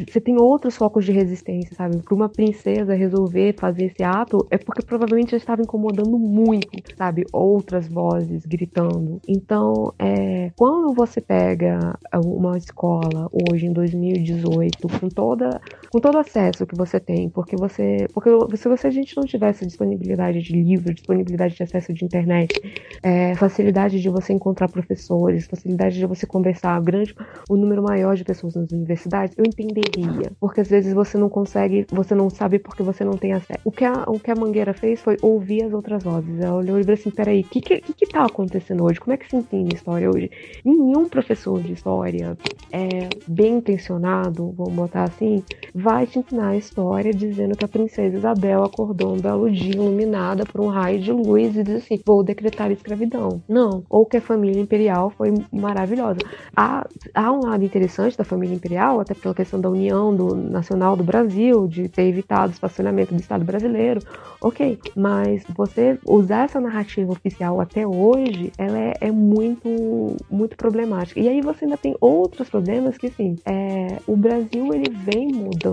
você 0.08 0.20
tem 0.20 0.36
outros 0.40 0.76
focos 0.76 1.04
de 1.04 1.12
resistência, 1.12 1.74
sabe? 1.74 1.98
Para 1.98 2.14
uma 2.14 2.28
princesa 2.28 2.94
resolver 2.94 3.54
fazer 3.58 3.86
esse 3.86 4.02
ato 4.02 4.46
é 4.50 4.58
porque 4.58 4.82
provavelmente 4.84 5.32
já 5.32 5.36
estava 5.36 5.62
incomodando 5.62 6.18
muito, 6.18 6.68
sabe? 6.96 7.24
Outras 7.32 7.88
vozes 7.88 8.46
gritando. 8.46 8.85
Então, 9.26 9.92
é, 9.98 10.50
quando 10.56 10.94
você 10.94 11.20
pega 11.20 11.98
uma 12.24 12.56
escola 12.56 13.28
hoje 13.32 13.66
em 13.66 13.72
2018 13.72 14.88
com 15.00 15.08
toda 15.08 15.60
com 15.90 16.00
todo 16.00 16.16
o 16.16 16.18
acesso 16.18 16.66
que 16.66 16.76
você 16.76 16.98
tem, 17.00 17.28
porque 17.28 17.56
você 17.56 18.06
porque 18.12 18.30
se 18.56 18.68
você 18.68 18.86
a 18.86 18.90
gente 18.90 19.16
não 19.16 19.24
tivesse 19.24 19.66
disponibilidade 19.66 20.42
de 20.42 20.52
livro, 20.52 20.92
disponibilidade 20.92 21.54
de 21.54 21.62
acesso 21.62 21.92
de 21.92 22.04
internet, 22.04 22.60
é, 23.02 23.34
facilidade 23.34 24.00
de 24.00 24.08
você 24.08 24.32
encontrar 24.32 24.68
professores, 24.68 25.46
facilidade 25.46 25.96
de 25.96 26.06
você 26.06 26.26
conversar, 26.26 26.80
grande 26.80 27.14
o 27.48 27.56
número 27.56 27.82
maior 27.82 28.16
de 28.16 28.24
pessoas 28.24 28.54
nas 28.54 28.70
universidades, 28.70 29.36
eu 29.36 29.44
entenderia, 29.46 30.32
porque 30.40 30.60
às 30.60 30.68
vezes 30.68 30.92
você 30.92 31.16
não 31.18 31.28
consegue, 31.28 31.86
você 31.90 32.14
não 32.14 32.30
sabe 32.30 32.58
porque 32.58 32.82
você 32.82 33.04
não 33.04 33.16
tem 33.16 33.32
acesso. 33.32 33.60
O 33.64 33.70
que 33.70 33.84
a, 33.84 34.04
o 34.06 34.18
que 34.18 34.30
a 34.30 34.34
Mangueira 34.34 34.72
fez 34.72 35.00
foi 35.00 35.16
ouvir 35.22 35.64
as 35.64 35.72
outras 35.72 36.02
vozes. 36.02 36.40
Ela 36.40 36.54
olhou 36.54 36.78
e 36.78 36.82
falou 36.82 36.94
assim: 36.94 37.10
peraí, 37.10 37.40
o 37.40 37.44
que, 37.44 37.60
que, 37.60 37.80
que 37.80 38.06
tá 38.06 38.24
acontecendo 38.24 38.84
hoje? 38.84 39.00
Como 39.00 39.12
é 39.12 39.16
que 39.16 39.28
se 39.28 39.36
ensina 39.36 39.68
história 39.72 40.08
hoje? 40.08 40.30
Nenhum 40.64 41.08
professor 41.08 41.60
de 41.60 41.72
história 41.72 42.36
é, 42.72 43.08
bem 43.26 43.56
intencionado, 43.56 44.52
vamos 44.52 44.74
botar 44.74 45.04
assim, 45.04 45.42
vai 45.76 46.06
te 46.06 46.18
ensinar 46.18 46.48
a 46.48 46.56
história 46.56 47.12
dizendo 47.12 47.54
que 47.54 47.64
a 47.64 47.68
princesa 47.68 48.16
Isabel 48.16 48.64
acordou 48.64 49.14
um 49.14 49.20
belo 49.20 49.50
dia 49.50 49.72
iluminada 49.72 50.46
por 50.46 50.62
um 50.62 50.68
raio 50.68 50.98
de 50.98 51.12
luz 51.12 51.54
e 51.54 51.62
disse 51.62 51.92
assim: 51.94 52.02
vou 52.04 52.24
decretar 52.24 52.70
escravidão. 52.72 53.42
Não. 53.46 53.84
Ou 53.90 54.06
que 54.06 54.16
a 54.16 54.20
família 54.20 54.60
imperial 54.60 55.10
foi 55.10 55.34
maravilhosa. 55.52 56.20
Há, 56.56 56.86
há 57.14 57.30
um 57.30 57.40
lado 57.44 57.62
interessante 57.62 58.16
da 58.16 58.24
família 58.24 58.54
imperial, 58.54 59.00
até 59.00 59.12
pela 59.12 59.34
questão 59.34 59.60
da 59.60 59.68
união 59.68 60.16
do, 60.16 60.34
nacional 60.34 60.96
do 60.96 61.04
Brasil, 61.04 61.66
de 61.68 61.88
ter 61.88 62.04
evitado 62.04 62.48
o 62.48 62.54
estacionamento 62.54 63.14
do 63.14 63.20
Estado 63.20 63.44
brasileiro. 63.44 64.00
Ok, 64.40 64.78
mas 64.96 65.44
você 65.54 65.98
usar 66.06 66.44
essa 66.44 66.60
narrativa 66.60 67.12
oficial 67.12 67.60
até 67.60 67.86
hoje, 67.86 68.50
ela 68.56 68.78
é, 68.78 68.94
é 69.00 69.10
muito, 69.10 70.16
muito 70.30 70.56
problemática. 70.56 71.20
E 71.20 71.28
aí 71.28 71.42
você 71.42 71.64
ainda 71.66 71.76
tem 71.76 71.94
outros 72.00 72.48
problemas 72.48 72.96
que, 72.96 73.10
sim, 73.10 73.36
é, 73.44 73.98
o 74.06 74.16
Brasil 74.16 74.72
ele 74.72 74.90
vem 74.90 75.28
mudando 75.28 75.65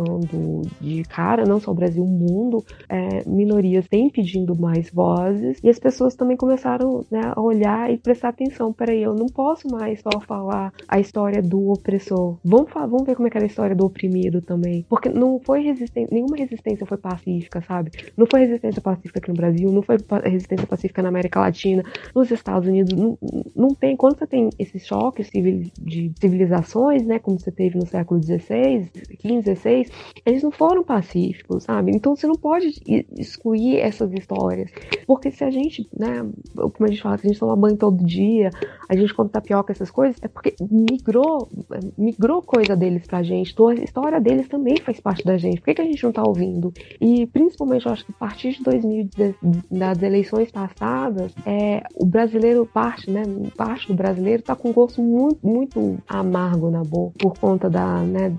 de 0.80 1.03
cara, 1.03 1.45
não 1.45 1.59
só 1.59 1.72
o 1.72 1.75
Brasil, 1.75 2.03
o 2.03 2.07
mundo, 2.07 2.63
é, 2.89 3.27
minorias 3.27 3.88
têm 3.88 4.09
pedindo 4.09 4.55
mais 4.55 4.89
vozes 4.89 5.59
e 5.63 5.69
as 5.69 5.80
pessoas 5.80 6.15
também 6.15 6.38
começaram 6.38 7.05
né, 7.09 7.31
a 7.35 7.41
olhar 7.41 7.91
e 7.91 7.97
prestar 7.97 8.30
atenção. 8.30 8.73
Peraí, 8.73 9.01
eu 9.01 9.13
não 9.13 9.27
posso 9.27 9.67
mais 9.67 10.01
só 10.01 10.19
falar 10.19 10.73
a 10.88 10.99
história 10.99 11.41
do 11.41 11.72
opressor. 11.72 12.38
Vamos, 12.43 12.72
falar, 12.72 12.88
vamos 12.88 13.05
ver 13.05 13.15
como 13.15 13.27
é 13.27 13.31
que 13.31 13.38
era 13.38 13.45
a 13.45 13.47
história 13.47 13.75
do 13.75 13.85
oprimido 13.85 14.41
também. 14.41 14.85
Porque 14.89 15.09
não 15.09 15.39
foi 15.39 15.61
resistência, 15.61 16.09
nenhuma 16.11 16.35
resistência 16.35 16.85
foi 16.85 16.97
pacífica, 16.97 17.61
sabe? 17.61 17.91
Não 18.17 18.25
foi 18.30 18.41
resistência 18.41 18.81
pacífica 18.81 19.19
aqui 19.19 19.30
no 19.30 19.35
Brasil, 19.35 19.72
não 19.72 19.81
foi 19.81 19.97
resistência 20.23 20.67
pacífica 20.67 21.01
na 21.01 21.09
América 21.09 21.39
Latina, 21.39 21.83
nos 22.15 22.31
Estados 22.31 22.67
Unidos. 22.67 22.93
Não, 22.93 23.17
não 23.55 23.69
tem. 23.69 23.95
Quando 23.95 24.17
você 24.17 24.27
tem 24.27 24.49
esses 24.59 24.85
choques 24.85 25.30
de 25.30 26.11
civilizações, 26.19 27.03
né? 27.05 27.19
Como 27.19 27.39
você 27.39 27.51
teve 27.51 27.77
no 27.77 27.85
século 27.85 28.22
XVI, 28.22 28.89
XV, 29.22 29.55
XVI, 29.55 29.82
eles 30.25 30.43
não 30.43 30.51
foram 30.51 30.83
pacíficos, 30.83 31.63
sabe? 31.63 31.91
Então 31.91 32.15
você 32.15 32.27
não 32.27 32.35
pode 32.35 32.81
excluir 33.17 33.77
essas 33.77 34.11
histórias. 34.13 34.71
Porque 35.07 35.31
se 35.31 35.43
a 35.43 35.51
gente, 35.51 35.87
né? 35.97 36.25
Como 36.55 36.73
a 36.81 36.87
gente 36.87 37.01
fala, 37.01 37.17
se 37.17 37.27
a 37.27 37.29
gente 37.29 37.39
toma 37.39 37.55
banho 37.55 37.77
todo 37.77 38.03
dia, 38.05 38.49
a 38.87 38.95
gente 38.95 39.13
come 39.13 39.29
tapioca, 39.29 39.71
essas 39.71 39.89
coisas, 39.89 40.17
é 40.21 40.27
porque 40.27 40.55
migrou, 40.69 41.49
migrou 41.97 42.41
coisa 42.41 42.75
deles 42.75 43.05
pra 43.07 43.23
gente. 43.23 43.51
Então, 43.51 43.67
a 43.67 43.75
história 43.75 44.19
deles 44.19 44.47
também 44.47 44.77
faz 44.77 44.99
parte 44.99 45.23
da 45.25 45.37
gente. 45.37 45.59
Por 45.59 45.65
que, 45.65 45.75
que 45.75 45.81
a 45.81 45.85
gente 45.85 46.03
não 46.03 46.11
tá 46.11 46.23
ouvindo? 46.23 46.73
E 46.99 47.25
principalmente, 47.27 47.85
eu 47.85 47.91
acho 47.91 48.05
que 48.05 48.11
a 48.11 48.19
partir 48.19 48.53
de 48.53 48.63
2010, 48.63 49.35
das 49.71 50.01
eleições 50.01 50.51
passadas, 50.51 51.33
é, 51.45 51.83
o 51.95 52.05
brasileiro, 52.05 52.65
parte, 52.65 53.09
né? 53.09 53.23
Parte 53.55 53.87
do 53.87 53.93
brasileiro 53.93 54.43
tá 54.43 54.55
com 54.55 54.71
gosto 54.71 55.01
muito, 55.01 55.45
muito 55.45 55.97
amargo 56.07 56.69
na 56.69 56.83
boca 56.83 57.13
por 57.19 57.37
conta 57.37 57.69
da, 57.69 57.99
né, 57.99 58.35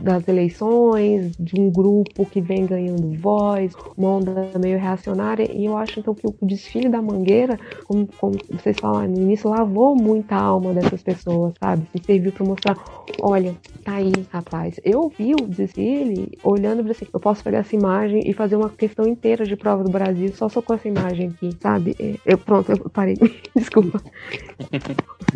das 0.00 0.26
eleições, 0.28 0.72
de 1.38 1.60
um 1.60 1.70
grupo 1.70 2.26
que 2.26 2.40
vem 2.40 2.66
ganhando 2.66 3.16
voz, 3.18 3.72
uma 3.96 4.16
onda 4.16 4.50
meio 4.58 4.78
reacionária. 4.78 5.50
E 5.52 5.64
eu 5.64 5.76
acho 5.76 6.00
então 6.00 6.14
que 6.14 6.26
o 6.26 6.34
desfile 6.42 6.88
da 6.88 7.00
Mangueira, 7.00 7.58
como, 7.84 8.06
como 8.18 8.34
vocês 8.50 8.76
falaram 8.78 9.10
no 9.10 9.18
início, 9.18 9.48
lavou 9.48 9.94
muita 9.94 10.36
alma 10.36 10.72
dessas 10.72 11.02
pessoas, 11.02 11.54
sabe? 11.58 11.86
Se 11.92 12.04
serviu 12.04 12.32
para 12.32 12.46
mostrar, 12.46 12.76
olha, 13.20 13.54
tá 13.84 13.94
aí, 13.94 14.12
rapaz. 14.30 14.80
Eu 14.84 15.12
vi 15.16 15.34
o 15.34 15.46
desfile 15.46 16.38
olhando 16.42 16.82
para 16.82 16.92
assim, 16.92 17.06
eu 17.12 17.20
posso 17.20 17.42
pegar 17.44 17.58
essa 17.58 17.74
imagem 17.74 18.22
e 18.28 18.32
fazer 18.32 18.56
uma 18.56 18.70
questão 18.70 19.06
inteira 19.06 19.44
de 19.44 19.56
prova 19.56 19.84
do 19.84 19.90
Brasil 19.90 20.32
só, 20.34 20.48
só 20.48 20.60
com 20.62 20.74
essa 20.74 20.88
imagem 20.88 21.28
aqui, 21.28 21.50
sabe? 21.60 21.96
É, 21.98 22.16
eu, 22.26 22.38
pronto, 22.38 22.72
eu 22.72 22.90
parei. 22.90 23.16
Desculpa. 23.54 24.00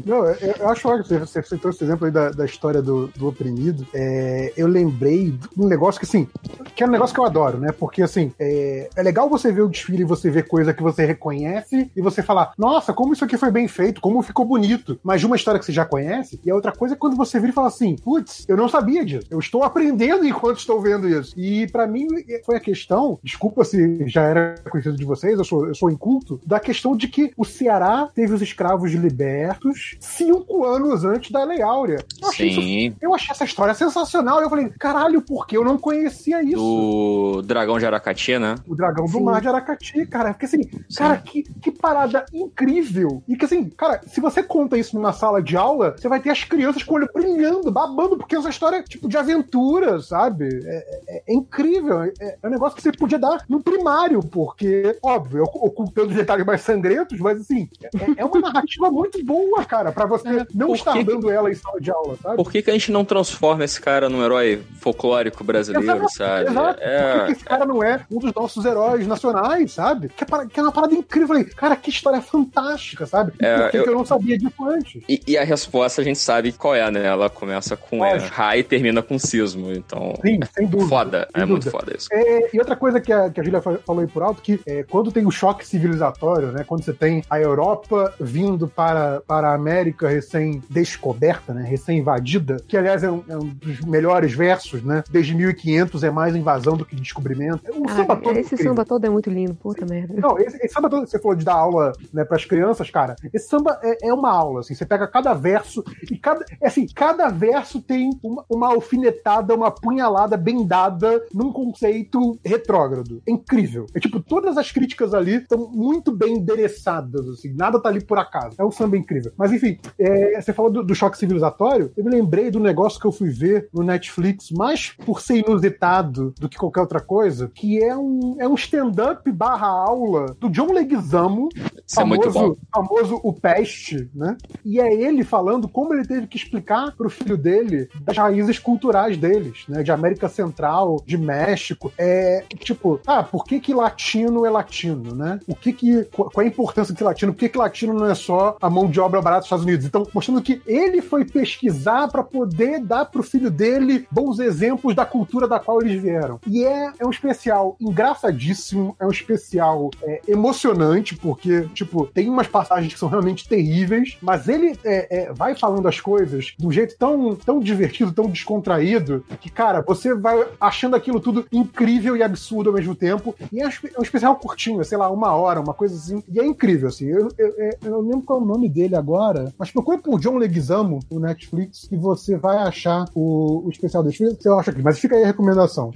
Não, 0.04 0.24
eu, 0.24 0.54
eu 0.58 0.68
acho 0.68 0.88
ótimo. 0.88 1.18
Você 1.20 1.42
citou 1.42 1.70
esse 1.70 1.84
exemplo 1.84 2.06
aí 2.06 2.12
da, 2.12 2.30
da 2.30 2.44
história 2.44 2.82
do, 2.82 3.08
do 3.08 3.28
oprimido. 3.28 3.86
É, 3.94 4.52
eu 4.56 4.66
lembrei 4.66 5.30
um 5.56 5.66
negócio 5.66 6.00
que, 6.00 6.06
assim, 6.06 6.28
que 6.74 6.82
é 6.82 6.86
um 6.86 6.90
negócio 6.90 7.14
que 7.14 7.20
eu 7.20 7.24
adoro, 7.24 7.58
né? 7.58 7.72
Porque, 7.72 8.02
assim, 8.02 8.32
é, 8.38 8.88
é 8.96 9.02
legal 9.02 9.28
você 9.28 9.50
ver 9.52 9.62
o 9.62 9.68
desfile 9.68 10.02
e 10.02 10.04
você 10.04 10.30
ver 10.30 10.46
coisa 10.46 10.72
que 10.74 10.82
você 10.82 11.04
reconhece 11.04 11.90
e 11.94 12.00
você 12.00 12.22
falar, 12.22 12.52
nossa, 12.58 12.92
como 12.92 13.12
isso 13.12 13.24
aqui 13.24 13.36
foi 13.36 13.50
bem 13.50 13.68
feito, 13.68 14.00
como 14.00 14.22
ficou 14.22 14.44
bonito. 14.44 14.98
Mas 15.02 15.20
de 15.20 15.26
uma 15.26 15.36
história 15.36 15.58
que 15.58 15.66
você 15.66 15.72
já 15.72 15.84
conhece, 15.84 16.40
e 16.44 16.50
a 16.50 16.54
outra 16.54 16.72
coisa 16.72 16.94
é 16.94 16.98
quando 16.98 17.16
você 17.16 17.38
vira 17.38 17.50
e 17.52 17.54
fala 17.54 17.68
assim, 17.68 17.96
putz, 17.96 18.44
eu 18.48 18.56
não 18.56 18.68
sabia 18.68 19.04
disso. 19.04 19.26
Eu 19.30 19.38
estou 19.38 19.62
aprendendo 19.62 20.24
enquanto 20.26 20.58
estou 20.58 20.80
vendo 20.80 21.08
isso. 21.08 21.34
E 21.38 21.66
para 21.68 21.86
mim 21.86 22.06
foi 22.44 22.56
a 22.56 22.60
questão, 22.60 23.18
desculpa 23.22 23.64
se 23.64 24.06
já 24.08 24.22
era 24.22 24.54
conhecido 24.70 24.96
de 24.96 25.04
vocês, 25.04 25.38
eu 25.38 25.44
sou, 25.44 25.66
eu 25.66 25.74
sou 25.74 25.90
inculto, 25.90 26.40
da 26.44 26.60
questão 26.60 26.96
de 26.96 27.08
que 27.08 27.32
o 27.36 27.44
Ceará 27.44 28.08
teve 28.14 28.34
os 28.34 28.42
escravos 28.42 28.92
libertos 28.92 29.96
cinco 30.00 30.64
anos 30.64 31.04
antes 31.04 31.30
da 31.30 31.44
Lei 31.44 31.62
Áurea. 31.62 31.98
Eu 32.22 32.28
achei, 32.28 32.50
Sim. 32.52 32.60
isso- 32.88 32.96
eu 33.00 33.14
achei 33.14 33.30
essa 33.32 33.44
história 33.44 33.74
sensacional. 33.74 34.40
Eu 34.40 34.48
falei, 34.50 34.68
caralho, 34.78 35.22
por 35.26 35.46
que 35.46 35.56
eu 35.56 35.64
não 35.64 35.76
conhecia 35.78 36.42
isso? 36.42 36.56
Do 36.56 37.42
Dragão 37.42 37.78
de 37.78 37.86
Aracati, 37.86 38.38
né? 38.38 38.54
O 38.66 38.74
dragão 38.74 39.04
do 39.06 39.10
Sim. 39.12 39.22
mar 39.24 39.40
de 39.40 39.48
Aracati, 39.48 40.06
cara. 40.06 40.32
Porque 40.32 40.46
assim, 40.46 40.60
cara, 40.96 41.16
que, 41.18 41.42
que 41.60 41.70
parada 41.70 42.24
incrível. 42.32 43.22
E 43.28 43.36
que 43.36 43.44
assim, 43.44 43.68
cara, 43.70 44.00
se 44.06 44.20
você 44.20 44.42
conta 44.42 44.76
isso 44.78 44.96
numa 44.96 45.12
sala 45.12 45.42
de 45.42 45.56
aula, 45.56 45.94
você 45.96 46.08
vai 46.08 46.20
ter 46.20 46.30
as 46.30 46.44
crianças 46.44 46.82
com 46.82 46.94
o 46.94 46.96
olho 46.96 47.08
brilhando, 47.12 47.70
babando, 47.70 48.16
porque 48.16 48.36
essa 48.36 48.48
história 48.48 48.76
é 48.76 48.82
tipo 48.82 49.08
de 49.08 49.16
aventura, 49.16 50.00
sabe? 50.00 50.48
É, 50.64 51.00
é- 51.08 51.22
é 51.28 51.34
incrível. 51.34 52.02
É, 52.02 52.12
é 52.20 52.46
um 52.46 52.50
negócio 52.50 52.76
que 52.76 52.82
você 52.82 52.92
podia 52.92 53.18
dar 53.18 53.44
no 53.48 53.62
primário, 53.62 54.20
porque, 54.20 54.96
óbvio, 55.02 55.42
ocu- 55.44 55.66
ocultando 55.66 56.14
detalhes 56.14 56.46
mais 56.46 56.60
sangrentos, 56.60 57.18
mas 57.18 57.40
assim, 57.40 57.68
é, 57.82 58.20
é 58.20 58.24
uma 58.24 58.40
narrativa 58.40 58.90
muito 58.90 59.22
boa, 59.24 59.64
cara, 59.64 59.92
pra 59.92 60.06
você 60.06 60.46
não 60.54 60.68
por 60.68 60.76
estar 60.76 60.92
que- 60.94 61.04
dando 61.04 61.30
ela 61.30 61.50
em 61.50 61.54
sala 61.54 61.80
de 61.80 61.90
aula, 61.90 62.16
sabe? 62.22 62.36
Por 62.36 62.50
que, 62.50 62.62
que 62.62 62.70
a 62.70 62.72
gente 62.72 62.90
não 62.92 63.04
transforma 63.04 63.64
esse 63.64 63.80
cara 63.80 64.08
num 64.08 64.22
herói 64.24 64.62
folclórico 64.80 65.15
folclórico 65.16 65.44
brasileiro, 65.44 65.90
Exato, 66.04 66.12
sabe? 66.12 66.50
Exato. 66.50 66.78
É, 66.82 67.12
Por 67.18 67.26
que 67.26 67.32
esse 67.32 67.44
cara 67.44 67.64
não 67.66 67.82
é 67.82 68.00
um 68.10 68.18
dos 68.18 68.32
nossos 68.34 68.64
heróis 68.64 69.06
nacionais, 69.06 69.72
sabe? 69.72 70.08
Que 70.08 70.24
é, 70.24 70.26
para- 70.26 70.46
que 70.46 70.58
é 70.60 70.62
uma 70.62 70.72
parada 70.72 70.94
incrível. 70.94 71.26
Eu 71.26 71.28
Falei, 71.28 71.44
cara, 71.44 71.76
que 71.76 71.90
história 71.90 72.20
fantástica, 72.20 73.06
sabe? 73.06 73.32
É, 73.40 73.56
Por 73.62 73.70
que, 73.70 73.76
eu- 73.78 73.82
que 73.84 73.88
eu 73.90 73.94
não 73.94 74.04
sabia 74.04 74.38
disso 74.38 74.64
antes? 74.68 75.02
E, 75.08 75.20
e 75.26 75.38
a 75.38 75.44
resposta 75.44 76.00
a 76.00 76.04
gente 76.04 76.18
sabe 76.18 76.52
qual 76.52 76.74
é, 76.74 76.88
né? 76.90 77.04
Ela 77.06 77.28
começa 77.30 77.76
com 77.76 78.04
é. 78.04 78.16
Ra 78.18 78.56
e 78.56 78.62
termina 78.62 79.02
com 79.02 79.18
sismo. 79.18 79.72
Então, 79.72 80.14
Sim, 80.24 80.38
sem 80.54 80.66
dúvida. 80.66 80.88
foda. 80.88 81.28
sem 81.34 81.42
É 81.42 81.46
muito 81.46 81.64
dúvida. 81.64 81.70
foda 81.84 81.96
isso. 81.96 82.08
É, 82.12 82.50
e 82.54 82.58
outra 82.58 82.76
coisa 82.76 83.00
que 83.00 83.12
a, 83.12 83.30
que 83.30 83.40
a 83.40 83.44
Julia 83.44 83.60
fa- 83.60 83.78
falou 83.84 84.02
aí 84.02 84.08
por 84.08 84.22
alto, 84.22 84.42
que 84.42 84.60
é, 84.66 84.82
quando 84.84 85.10
tem 85.10 85.26
o 85.26 85.30
choque 85.30 85.66
civilizatório, 85.66 86.48
né, 86.52 86.64
quando 86.66 86.84
você 86.84 86.92
tem 86.92 87.22
a 87.28 87.40
Europa 87.40 88.12
vindo 88.20 88.68
para, 88.68 89.20
para 89.26 89.50
a 89.50 89.54
América 89.54 90.08
recém-descoberta, 90.08 91.52
né, 91.54 91.62
recém-invadida, 91.68 92.58
que 92.66 92.76
aliás 92.76 93.02
é 93.02 93.10
um, 93.10 93.22
é 93.28 93.36
um 93.36 93.46
dos 93.48 93.80
melhores 93.80 94.32
versos, 94.32 94.82
né, 94.82 95.02
desde 95.10 95.34
1500 95.34 96.02
é 96.04 96.10
mais 96.10 96.34
invasão 96.34 96.76
do 96.76 96.84
que 96.84 96.96
descobrimento. 96.96 97.62
O 97.70 97.88
samba 97.88 98.14
Ah, 98.14 98.16
todo 98.16 98.36
é 98.36 98.40
esse 98.40 98.54
incrível. 98.54 98.72
samba 98.72 98.84
todo 98.84 99.04
é 99.04 99.10
muito 99.10 99.30
lindo, 99.30 99.54
puta 99.54 99.84
merda. 99.86 100.14
Não, 100.16 100.38
esse, 100.38 100.56
esse 100.58 100.74
samba 100.74 100.88
todo 100.90 101.06
você 101.06 101.18
falou 101.18 101.36
de 101.36 101.44
dar 101.44 101.54
aula 101.54 101.92
né, 102.12 102.24
para 102.24 102.36
as 102.36 102.44
crianças, 102.44 102.90
cara, 102.90 103.16
esse 103.32 103.48
samba 103.48 103.78
é, 103.82 104.08
é 104.08 104.12
uma 104.14 104.30
aula, 104.30 104.60
assim, 104.60 104.74
você 104.74 104.84
pega 104.86 105.06
cada 105.06 105.32
verso 105.34 105.84
e 106.10 106.16
cada, 106.16 106.44
é 106.60 106.66
assim, 106.66 106.86
cada 106.94 107.28
verso 107.28 107.80
tem 107.80 108.10
uma, 108.22 108.44
uma 108.48 108.68
alfinetada, 108.68 109.54
uma 109.54 109.70
punhalada 109.70 110.36
bem 110.36 110.66
dada 110.66 111.22
num 111.32 111.52
conceito 111.52 112.38
retrógrado. 112.44 113.22
É 113.26 113.30
incrível. 113.30 113.86
É 113.94 114.00
tipo, 114.00 114.20
todas 114.20 114.56
as 114.58 114.70
críticas 114.72 115.14
ali 115.14 115.36
estão 115.36 115.70
muito 115.72 116.12
bem 116.12 116.34
endereçadas, 116.36 117.28
assim, 117.28 117.52
nada 117.54 117.80
tá 117.80 117.88
ali 117.88 118.04
por 118.04 118.18
acaso. 118.18 118.56
É 118.58 118.64
um 118.64 118.70
samba 118.70 118.96
incrível. 118.96 119.32
Mas 119.36 119.52
enfim, 119.52 119.78
é, 119.98 120.40
você 120.40 120.52
falou 120.52 120.70
do, 120.70 120.82
do 120.82 120.94
choque 120.94 121.18
civilizatório, 121.18 121.92
eu 121.96 122.04
me 122.04 122.10
lembrei 122.10 122.50
do 122.50 122.58
negócio 122.60 123.00
que 123.00 123.06
eu 123.06 123.12
fui 123.12 123.30
ver 123.30 123.68
no 123.72 123.82
Netflix, 123.82 124.50
mais 124.50 124.85
por 124.90 125.20
ser 125.20 125.38
inusitado 125.38 126.34
do 126.38 126.48
que 126.48 126.56
qualquer 126.56 126.80
outra 126.80 127.00
coisa, 127.00 127.50
que 127.54 127.82
é 127.82 127.96
um, 127.96 128.36
é 128.38 128.48
um 128.48 128.54
stand-up 128.54 129.30
barra 129.30 129.66
aula 129.66 130.34
do 130.38 130.48
John 130.48 130.72
Leguizamo, 130.72 131.48
Isso 131.86 132.00
é 132.00 132.04
muito 132.04 132.30
bom. 132.30 132.32
famoso, 132.32 132.58
famoso 132.72 133.20
o 133.22 133.32
Peste, 133.32 134.10
né? 134.14 134.36
E 134.64 134.80
é 134.80 134.92
ele 134.92 135.24
falando 135.24 135.68
como 135.68 135.94
ele 135.94 136.06
teve 136.06 136.26
que 136.26 136.36
explicar 136.36 136.94
pro 136.96 137.10
filho 137.10 137.36
dele 137.36 137.88
das 138.00 138.16
raízes 138.16 138.58
culturais 138.58 139.16
deles, 139.16 139.64
né? 139.68 139.82
De 139.82 139.92
América 139.92 140.28
Central, 140.28 141.02
de 141.06 141.16
México. 141.16 141.92
É 141.98 142.44
tipo, 142.58 143.00
ah, 143.06 143.22
por 143.22 143.44
que 143.44 143.60
que 143.60 143.74
latino 143.74 144.44
é 144.44 144.50
latino, 144.50 145.14
né? 145.14 145.38
O 145.46 145.54
que 145.54 145.72
que 145.72 146.04
qual 146.04 146.30
é 146.38 146.44
a 146.44 146.46
importância 146.46 146.94
de 146.94 147.02
latino? 147.02 147.32
Por 147.32 147.40
que 147.40 147.48
que 147.48 147.58
latino 147.58 147.94
não 147.94 148.06
é 148.06 148.14
só 148.14 148.56
a 148.60 148.70
mão 148.70 148.88
de 148.88 149.00
obra 149.00 149.20
barata 149.20 149.40
dos 149.40 149.46
Estados 149.46 149.64
Unidos? 149.64 149.86
Então, 149.86 150.06
mostrando 150.12 150.42
que 150.42 150.60
ele 150.66 151.00
foi 151.00 151.24
pesquisar 151.24 152.08
para 152.08 152.22
poder 152.22 152.80
dar 152.80 153.06
pro 153.06 153.22
filho 153.22 153.50
dele 153.50 154.06
bons 154.10 154.38
exemplos 154.38 154.75
da 154.94 155.04
cultura 155.06 155.46
da 155.48 155.58
qual 155.58 155.80
eles 155.82 156.00
vieram. 156.00 156.40
E 156.46 156.64
é, 156.64 156.92
é 156.98 157.06
um 157.06 157.10
especial 157.10 157.76
engraçadíssimo, 157.80 158.96
é 158.98 159.06
um 159.06 159.10
especial 159.10 159.90
é, 160.02 160.20
emocionante, 160.28 161.14
porque, 161.16 161.68
tipo, 161.74 162.06
tem 162.06 162.28
umas 162.28 162.46
passagens 162.46 162.92
que 162.92 162.98
são 162.98 163.08
realmente 163.08 163.48
terríveis, 163.48 164.16
mas 164.22 164.48
ele 164.48 164.78
é, 164.84 165.24
é, 165.24 165.32
vai 165.32 165.54
falando 165.54 165.86
as 165.88 166.00
coisas 166.00 166.54
de 166.58 166.66
um 166.66 166.72
jeito 166.72 166.96
tão, 166.98 167.34
tão 167.36 167.60
divertido, 167.60 168.12
tão 168.12 168.26
descontraído, 168.28 169.24
que, 169.40 169.50
cara, 169.50 169.82
você 169.82 170.14
vai 170.14 170.46
achando 170.60 170.96
aquilo 170.96 171.20
tudo 171.20 171.46
incrível 171.52 172.16
e 172.16 172.22
absurdo 172.22 172.70
ao 172.70 172.74
mesmo 172.76 172.94
tempo. 172.94 173.34
E 173.52 173.60
é 173.60 173.66
um 173.66 173.68
é 173.70 174.02
especial 174.02 174.36
curtinho, 174.36 174.80
é, 174.80 174.84
sei 174.84 174.98
lá, 174.98 175.10
uma 175.10 175.32
hora, 175.34 175.60
uma 175.60 175.74
coisa 175.74 175.94
assim. 175.94 176.22
E 176.28 176.40
é 176.40 176.46
incrível, 176.46 176.88
assim. 176.88 177.06
Eu, 177.06 177.28
eu, 177.38 177.48
eu- 177.56 177.70
eu 177.84 178.00
lembro 178.00 178.22
qual 178.22 178.40
é 178.40 178.42
o 178.42 178.46
nome 178.46 178.68
dele 178.68 178.96
agora, 178.96 179.52
mas 179.58 179.70
procure 179.70 179.98
por 179.98 180.18
John 180.20 180.36
Leguizamo 180.36 181.00
no 181.10 181.20
Netflix 181.20 181.88
e 181.90 181.96
você 181.96 182.36
vai 182.36 182.56
achar 182.58 183.04
o, 183.14 183.62
o 183.66 183.70
especial 183.70 184.02
dele. 184.02 184.16
Se 184.16 184.48
eu 184.48 184.58
acho 184.66 184.70
aqui, 184.70 184.82
mas 184.82 184.98
fica 184.98 185.16
aí 185.16 185.22
a 185.22 185.26
recomendação. 185.26 185.90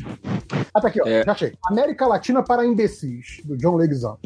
Ah, 0.72 0.80
tá 0.80 0.88
aqui, 0.88 1.00
ó. 1.02 1.06
É. 1.06 1.24
Já 1.24 1.32
achei. 1.32 1.52
América 1.66 2.06
Latina 2.06 2.42
para 2.42 2.64
imbecis, 2.64 3.40
do 3.44 3.56
John 3.56 3.76
Leguizamo. 3.76 4.18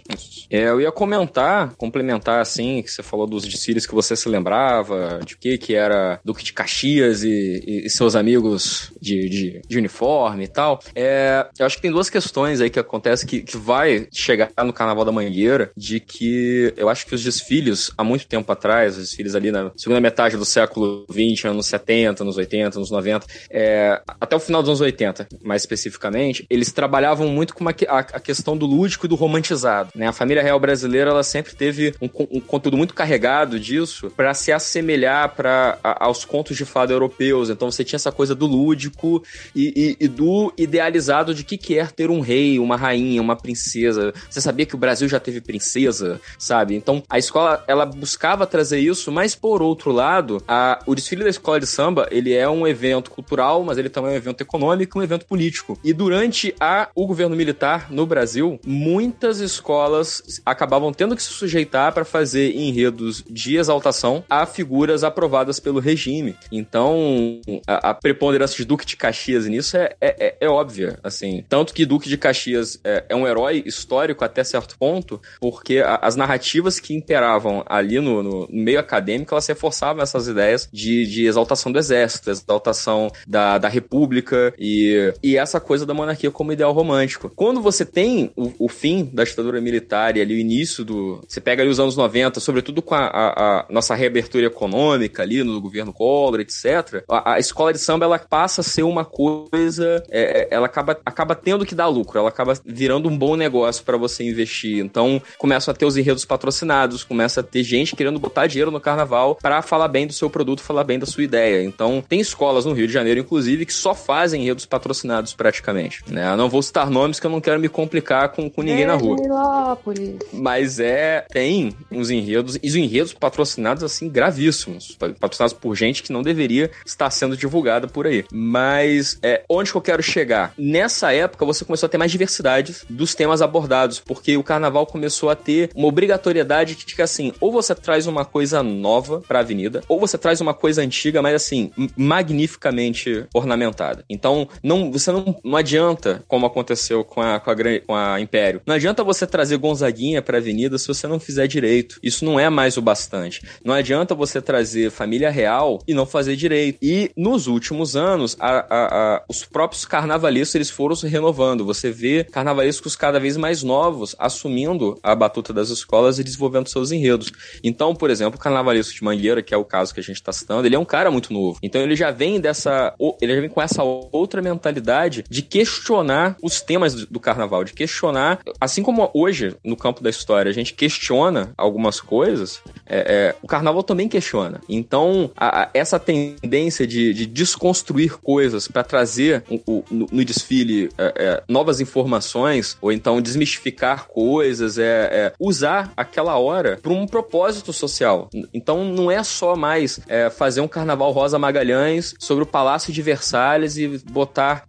É, 0.50 0.68
eu 0.68 0.80
ia 0.80 0.92
comentar, 0.92 1.74
complementar 1.76 2.40
assim, 2.40 2.82
que 2.82 2.90
você 2.90 3.02
falou 3.02 3.26
dos 3.26 3.44
desfiles 3.44 3.86
que 3.86 3.94
você 3.94 4.14
se 4.16 4.28
lembrava, 4.28 5.20
de 5.24 5.36
que 5.36 5.56
que 5.58 5.74
era 5.74 6.20
Duque 6.24 6.44
de 6.44 6.52
Caxias 6.52 7.22
e, 7.22 7.28
e- 7.66 7.86
e 7.86 7.90
seus 7.90 8.14
amigos 8.16 8.92
de, 9.00 9.28
de, 9.28 9.62
de 9.66 9.78
uniforme 9.78 10.44
e 10.44 10.48
tal. 10.48 10.80
É, 10.94 11.46
eu 11.58 11.66
acho 11.66 11.76
que 11.76 11.82
tem 11.82 11.90
duas 11.90 12.10
questões 12.10 12.60
aí 12.60 12.70
que 12.70 12.78
acontecem 12.78 13.26
que, 13.28 13.40
que 13.42 13.56
vai 13.56 14.06
chegar 14.12 14.50
no 14.64 14.72
Carnaval 14.72 15.04
da 15.04 15.12
Mangueira, 15.12 15.70
de 15.76 16.00
que 16.00 16.72
eu 16.76 16.88
acho 16.88 17.06
que 17.06 17.14
os 17.14 17.22
desfiles, 17.22 17.90
há 17.96 18.04
muito 18.04 18.26
tempo 18.26 18.50
atrás, 18.50 18.96
os 18.96 19.04
desfiles 19.08 19.34
ali 19.34 19.50
na 19.50 19.70
segunda 19.76 20.00
metade 20.00 20.36
do 20.36 20.44
século 20.44 21.06
XX, 21.10 21.46
anos 21.46 21.66
70, 21.66 22.22
anos 22.22 22.36
80, 22.36 22.78
anos 22.78 22.90
90, 22.90 23.26
é, 23.50 24.00
até 24.20 24.33
o 24.34 24.40
final 24.40 24.62
dos 24.62 24.68
anos 24.70 24.80
80, 24.80 25.28
mais 25.42 25.62
especificamente, 25.62 26.46
eles 26.50 26.72
trabalhavam 26.72 27.28
muito 27.28 27.54
com 27.54 27.66
a, 27.68 27.72
a 27.88 28.20
questão 28.20 28.56
do 28.56 28.66
lúdico 28.66 29.06
e 29.06 29.08
do 29.08 29.14
romantizado. 29.14 29.90
Né? 29.94 30.06
A 30.06 30.12
família 30.12 30.42
real 30.42 30.58
brasileira 30.60 31.10
ela 31.10 31.22
sempre 31.22 31.54
teve 31.54 31.94
um, 32.00 32.08
um 32.30 32.40
conteúdo 32.40 32.76
muito 32.76 32.94
carregado 32.94 33.58
disso 33.58 34.10
para 34.16 34.32
se 34.34 34.52
assemelhar 34.52 35.34
para 35.34 35.78
aos 35.82 36.24
contos 36.24 36.56
de 36.56 36.64
fada 36.64 36.92
europeus. 36.92 37.50
Então 37.50 37.70
você 37.70 37.84
tinha 37.84 37.96
essa 37.96 38.12
coisa 38.12 38.34
do 38.34 38.46
lúdico 38.46 39.22
e, 39.54 39.96
e- 40.00 40.04
e 40.04 40.08
do 40.08 40.52
idealizado 40.56 41.34
de 41.34 41.44
que 41.44 41.56
que 41.58 41.78
é 41.78 41.86
ter 41.86 42.10
um 42.10 42.20
rei, 42.20 42.58
uma 42.58 42.76
rainha, 42.76 43.20
uma 43.22 43.36
princesa. 43.36 44.12
Você 44.28 44.40
sabia 44.40 44.66
que 44.66 44.74
o 44.74 44.78
Brasil 44.78 45.08
já 45.08 45.20
teve 45.20 45.40
princesa, 45.40 46.20
sabe? 46.38 46.74
Então 46.74 47.02
a 47.08 47.18
escola 47.18 47.62
ela 47.66 47.86
buscava 47.86 48.46
trazer 48.46 48.78
isso, 48.80 49.10
mas 49.12 49.34
por 49.34 49.62
outro 49.62 49.92
lado, 49.92 50.42
a- 50.48 50.78
o 50.86 50.94
desfile 50.94 51.22
da 51.24 51.30
escola 51.30 51.60
de 51.60 51.66
samba 51.66 52.08
ele 52.10 52.32
é 52.32 52.48
um 52.48 52.66
evento 52.66 53.10
cultural, 53.10 53.62
mas 53.64 53.78
ele 53.78 53.88
também 53.88 54.10
é 54.10 54.14
um 54.14 54.16
evento 54.24 54.40
econômico, 54.40 54.98
e 54.98 55.00
um 55.00 55.02
evento 55.04 55.26
político. 55.26 55.78
E 55.84 55.92
durante 55.92 56.54
a, 56.60 56.88
o 56.94 57.06
governo 57.06 57.36
militar 57.36 57.90
no 57.90 58.06
Brasil, 58.06 58.58
muitas 58.66 59.40
escolas 59.40 60.40
acabavam 60.44 60.92
tendo 60.92 61.14
que 61.16 61.22
se 61.22 61.30
sujeitar 61.30 61.92
para 61.92 62.04
fazer 62.04 62.54
enredos 62.54 63.22
de 63.28 63.56
exaltação 63.56 64.24
a 64.28 64.46
figuras 64.46 65.04
aprovadas 65.04 65.60
pelo 65.60 65.80
regime. 65.80 66.36
Então, 66.50 67.40
a, 67.66 67.90
a 67.90 67.94
preponderância 67.94 68.56
de 68.56 68.64
Duque 68.64 68.86
de 68.86 68.96
Caxias 68.96 69.46
nisso 69.46 69.76
é, 69.76 69.94
é, 70.00 70.26
é- 70.26 70.36
é 70.40 70.48
óbvia, 70.48 70.98
assim. 71.02 71.44
Tanto 71.48 71.72
que 71.74 71.84
Duque 71.86 72.08
de 72.08 72.16
Caxias 72.18 72.78
é, 72.84 73.04
é 73.08 73.16
um 73.16 73.26
herói 73.26 73.62
histórico 73.66 74.24
até 74.24 74.42
certo 74.44 74.76
ponto, 74.78 75.20
porque 75.40 75.78
a- 75.78 75.98
as 76.02 76.16
narrativas 76.16 76.78
que 76.80 76.94
imperavam 76.94 77.62
ali 77.66 78.00
no, 78.00 78.22
no 78.22 78.48
meio 78.50 78.78
acadêmico, 78.80 79.34
elas 79.34 79.46
reforçavam 79.46 80.02
essas 80.02 80.28
ideias 80.28 80.68
de, 80.72 81.06
de 81.06 81.26
exaltação 81.26 81.70
do 81.72 81.78
exército, 81.78 82.30
exaltação 82.30 83.10
da, 83.26 83.58
da 83.58 83.68
república 83.68 84.13
e, 84.58 85.12
e 85.22 85.36
essa 85.36 85.60
coisa 85.60 85.84
da 85.86 85.94
monarquia 85.94 86.30
como 86.30 86.52
ideal 86.52 86.72
romântico. 86.72 87.30
Quando 87.34 87.60
você 87.60 87.84
tem 87.84 88.30
o, 88.36 88.52
o 88.58 88.68
fim 88.68 89.08
da 89.12 89.24
ditadura 89.24 89.60
militar 89.60 90.16
e 90.16 90.20
ali 90.20 90.34
o 90.34 90.38
início 90.38 90.84
do... 90.84 91.20
Você 91.26 91.40
pega 91.40 91.62
ali 91.62 91.70
os 91.70 91.80
anos 91.80 91.96
90, 91.96 92.40
sobretudo 92.40 92.82
com 92.82 92.94
a, 92.94 93.06
a- 93.06 93.34
a 93.60 93.66
nossa 93.70 93.94
reabertura 93.94 94.46
econômica 94.46 95.22
ali 95.22 95.42
no 95.42 95.60
governo 95.60 95.92
Collor, 95.92 96.40
etc., 96.40 97.02
a, 97.08 97.34
a 97.34 97.38
escola 97.38 97.72
de 97.72 97.78
samba 97.78 98.04
ela 98.04 98.18
passa 98.18 98.60
a 98.60 98.64
ser 98.64 98.82
uma 98.82 99.04
coisa... 99.04 100.02
é, 100.10 100.42
é, 100.42 100.48
ela 100.50 100.66
acaba, 100.66 100.98
acaba 101.04 101.34
tendo 101.34 101.64
que 101.66 101.74
dar 101.74 101.88
lucro, 101.88 102.18
ela 102.18 102.28
acaba 102.28 102.54
virando 102.64 103.08
um 103.08 103.16
bom 103.16 103.36
negócio 103.36 103.84
para 103.84 103.96
você 103.96 104.24
investir. 104.24 104.78
Então, 104.78 105.20
começam 105.38 105.72
a 105.72 105.76
ter 105.76 105.84
os 105.86 105.96
enredos 105.96 106.24
patrocinados, 106.24 107.04
começa 107.04 107.40
a 107.40 107.42
ter 107.42 107.62
gente 107.62 107.94
querendo 107.96 108.18
botar 108.18 108.46
dinheiro 108.46 108.70
no 108.70 108.80
carnaval 108.80 109.36
para 109.40 109.62
falar 109.62 109.88
bem 109.88 110.06
do 110.06 110.12
seu 110.12 110.28
produto, 110.30 110.60
falar 110.62 110.84
bem 110.84 110.98
da 110.98 111.06
sua 111.06 111.22
ideia. 111.24 111.62
Então, 111.64 112.02
tem 112.06 112.20
escolas 112.20 112.64
no 112.64 112.72
Rio 112.72 112.86
de 112.86 112.92
Janeiro, 112.92 113.20
inclusive, 113.20 113.66
que 113.66 113.72
só 113.72 113.94
fazem 114.04 114.42
enredos 114.42 114.66
patrocinados 114.66 115.34
praticamente. 115.34 116.02
Né? 116.08 116.30
Eu 116.30 116.36
não 116.36 116.48
vou 116.48 116.62
citar 116.62 116.90
nomes 116.90 117.18
que 117.18 117.26
eu 117.26 117.30
não 117.30 117.40
quero 117.40 117.60
me 117.60 117.68
complicar 117.68 118.30
com, 118.30 118.48
com 118.50 118.62
ninguém 118.62 118.86
na 118.86 118.94
rua. 118.94 119.16
Milópolis. 119.16 120.16
Mas 120.32 120.78
é, 120.78 121.26
tem 121.30 121.74
uns 121.90 122.10
enredos, 122.10 122.58
e 122.62 122.68
os 122.68 122.76
enredos 122.76 123.12
patrocinados, 123.12 123.82
assim, 123.82 124.08
gravíssimos. 124.08 124.96
Patrocinados 125.18 125.52
por 125.52 125.74
gente 125.74 126.02
que 126.02 126.12
não 126.12 126.22
deveria 126.22 126.70
estar 126.84 127.10
sendo 127.10 127.36
divulgada 127.36 127.86
por 127.86 128.06
aí. 128.06 128.24
Mas, 128.32 129.18
é, 129.22 129.42
onde 129.48 129.70
que 129.70 129.76
eu 129.76 129.82
quero 129.82 130.02
chegar? 130.02 130.52
Nessa 130.58 131.12
época, 131.12 131.44
você 131.44 131.64
começou 131.64 131.86
a 131.86 131.90
ter 131.90 131.98
mais 131.98 132.10
diversidade 132.10 132.76
dos 132.88 133.14
temas 133.14 133.42
abordados, 133.42 134.00
porque 134.00 134.36
o 134.36 134.42
carnaval 134.42 134.86
começou 134.86 135.30
a 135.30 135.36
ter 135.36 135.70
uma 135.74 135.88
obrigatoriedade 135.88 136.74
de 136.74 136.94
que, 136.94 137.02
assim, 137.02 137.32
ou 137.40 137.52
você 137.52 137.74
traz 137.74 138.06
uma 138.06 138.24
coisa 138.24 138.62
nova 138.62 139.20
pra 139.26 139.40
avenida, 139.40 139.82
ou 139.88 139.98
você 139.98 140.18
traz 140.18 140.40
uma 140.40 140.54
coisa 140.54 140.82
antiga, 140.82 141.22
mas, 141.22 141.34
assim, 141.34 141.70
magnificamente 141.96 143.26
ornamentada. 143.34 143.93
Então, 144.08 144.48
não, 144.62 144.90
você 144.90 145.10
não, 145.12 145.36
não 145.44 145.56
adianta, 145.56 146.22
como 146.28 146.46
aconteceu 146.46 147.04
com 147.04 147.20
a, 147.20 147.38
com, 147.40 147.50
a, 147.50 147.54
com 147.86 147.94
a 147.94 148.20
Império, 148.20 148.60
não 148.66 148.74
adianta 148.74 149.04
você 149.04 149.26
trazer 149.26 149.56
Gonzaguinha 149.56 150.22
pra 150.22 150.38
avenida 150.38 150.78
se 150.78 150.88
você 150.88 151.06
não 151.06 151.20
fizer 151.20 151.46
direito. 151.46 151.98
Isso 152.02 152.24
não 152.24 152.38
é 152.38 152.48
mais 152.50 152.76
o 152.76 152.82
bastante. 152.82 153.42
Não 153.64 153.74
adianta 153.74 154.14
você 154.14 154.40
trazer 154.40 154.90
família 154.90 155.30
real 155.30 155.78
e 155.86 155.94
não 155.94 156.06
fazer 156.06 156.36
direito. 156.36 156.78
E 156.82 157.10
nos 157.16 157.46
últimos 157.46 157.96
anos, 157.96 158.36
a- 158.40 158.66
a- 158.68 159.14
a- 159.16 159.22
os 159.28 159.44
próprios 159.44 159.84
carnavalescos 159.84 160.54
eles 160.54 160.70
foram 160.70 160.96
se 160.96 161.06
renovando. 161.06 161.64
Você 161.64 161.90
vê 161.90 162.24
carnavalescos 162.24 162.96
cada 162.96 163.20
vez 163.20 163.36
mais 163.36 163.62
novos 163.62 164.14
assumindo 164.18 164.98
a 165.02 165.14
batuta 165.14 165.52
das 165.52 165.68
escolas 165.70 166.18
e 166.18 166.24
desenvolvendo 166.24 166.68
seus 166.68 166.90
enredos. 166.90 167.30
Então, 167.62 167.94
por 167.94 168.10
exemplo, 168.10 168.38
o 168.38 168.42
carnavalesco 168.42 168.94
de 168.94 169.04
Mangueira, 169.04 169.42
que 169.42 169.54
é 169.54 169.56
o 169.56 169.64
caso 169.64 169.94
que 169.94 170.00
a 170.00 170.02
gente 170.02 170.16
está 170.16 170.32
citando, 170.32 170.66
ele 170.66 170.74
é 170.74 170.78
um 170.78 170.84
cara 170.84 171.10
muito 171.10 171.32
novo. 171.32 171.58
Então 171.62 171.80
ele 171.80 171.94
já 171.96 172.10
vem 172.10 172.40
dessa, 172.40 172.94
ele 173.20 173.34
já 173.34 173.40
vem 173.40 173.50
com 173.50 173.62
essa 173.62 173.82
outra 173.84 174.42
mentalidade 174.42 175.24
de 175.28 175.42
questionar 175.42 176.36
os 176.42 176.60
temas 176.60 177.06
do 177.06 177.20
carnaval, 177.20 177.64
de 177.64 177.72
questionar, 177.72 178.40
assim 178.60 178.82
como 178.82 179.10
hoje 179.14 179.56
no 179.64 179.76
campo 179.76 180.02
da 180.02 180.10
história 180.10 180.50
a 180.50 180.54
gente 180.54 180.74
questiona 180.74 181.52
algumas 181.56 182.00
coisas, 182.00 182.60
é, 182.86 182.98
é, 182.98 183.36
o 183.42 183.46
carnaval 183.46 183.82
também 183.82 184.08
questiona. 184.08 184.60
Então, 184.68 185.30
a, 185.36 185.62
a, 185.62 185.70
essa 185.74 185.98
tendência 185.98 186.86
de, 186.86 187.12
de 187.14 187.26
desconstruir 187.26 188.18
coisas 188.18 188.68
para 188.68 188.82
trazer 188.82 189.44
no, 189.48 189.84
no, 189.90 190.24
desfile 190.24 190.88
é, 190.96 191.14
é, 191.16 191.42
novas 191.48 191.80
informações, 191.80 192.76
ou 192.80 192.92
então 192.92 193.20
desmistificar 193.20 194.06
coisas, 194.06 194.78
é, 194.78 194.84
é 194.84 195.32
usar 195.38 195.92
aquela 195.96 196.38
hora 196.38 196.78
para 196.80 196.92
um 196.92 197.06
propósito 197.06 197.72
social. 197.72 198.28
Então, 198.52 198.84
não 198.84 199.10
é 199.10 199.22
só 199.22 199.56
mais 199.56 200.00
é, 200.08 200.30
fazer 200.30 200.60
um 200.60 200.68
carnaval 200.68 201.10
Rosa 201.12 201.38
Magalhães 201.38 202.14
sobre 202.18 202.44
o 202.44 202.46
Palácio 202.46 202.92
de 202.92 203.02
Versalhes 203.02 203.63
e 203.76 203.98
botar 203.98 204.64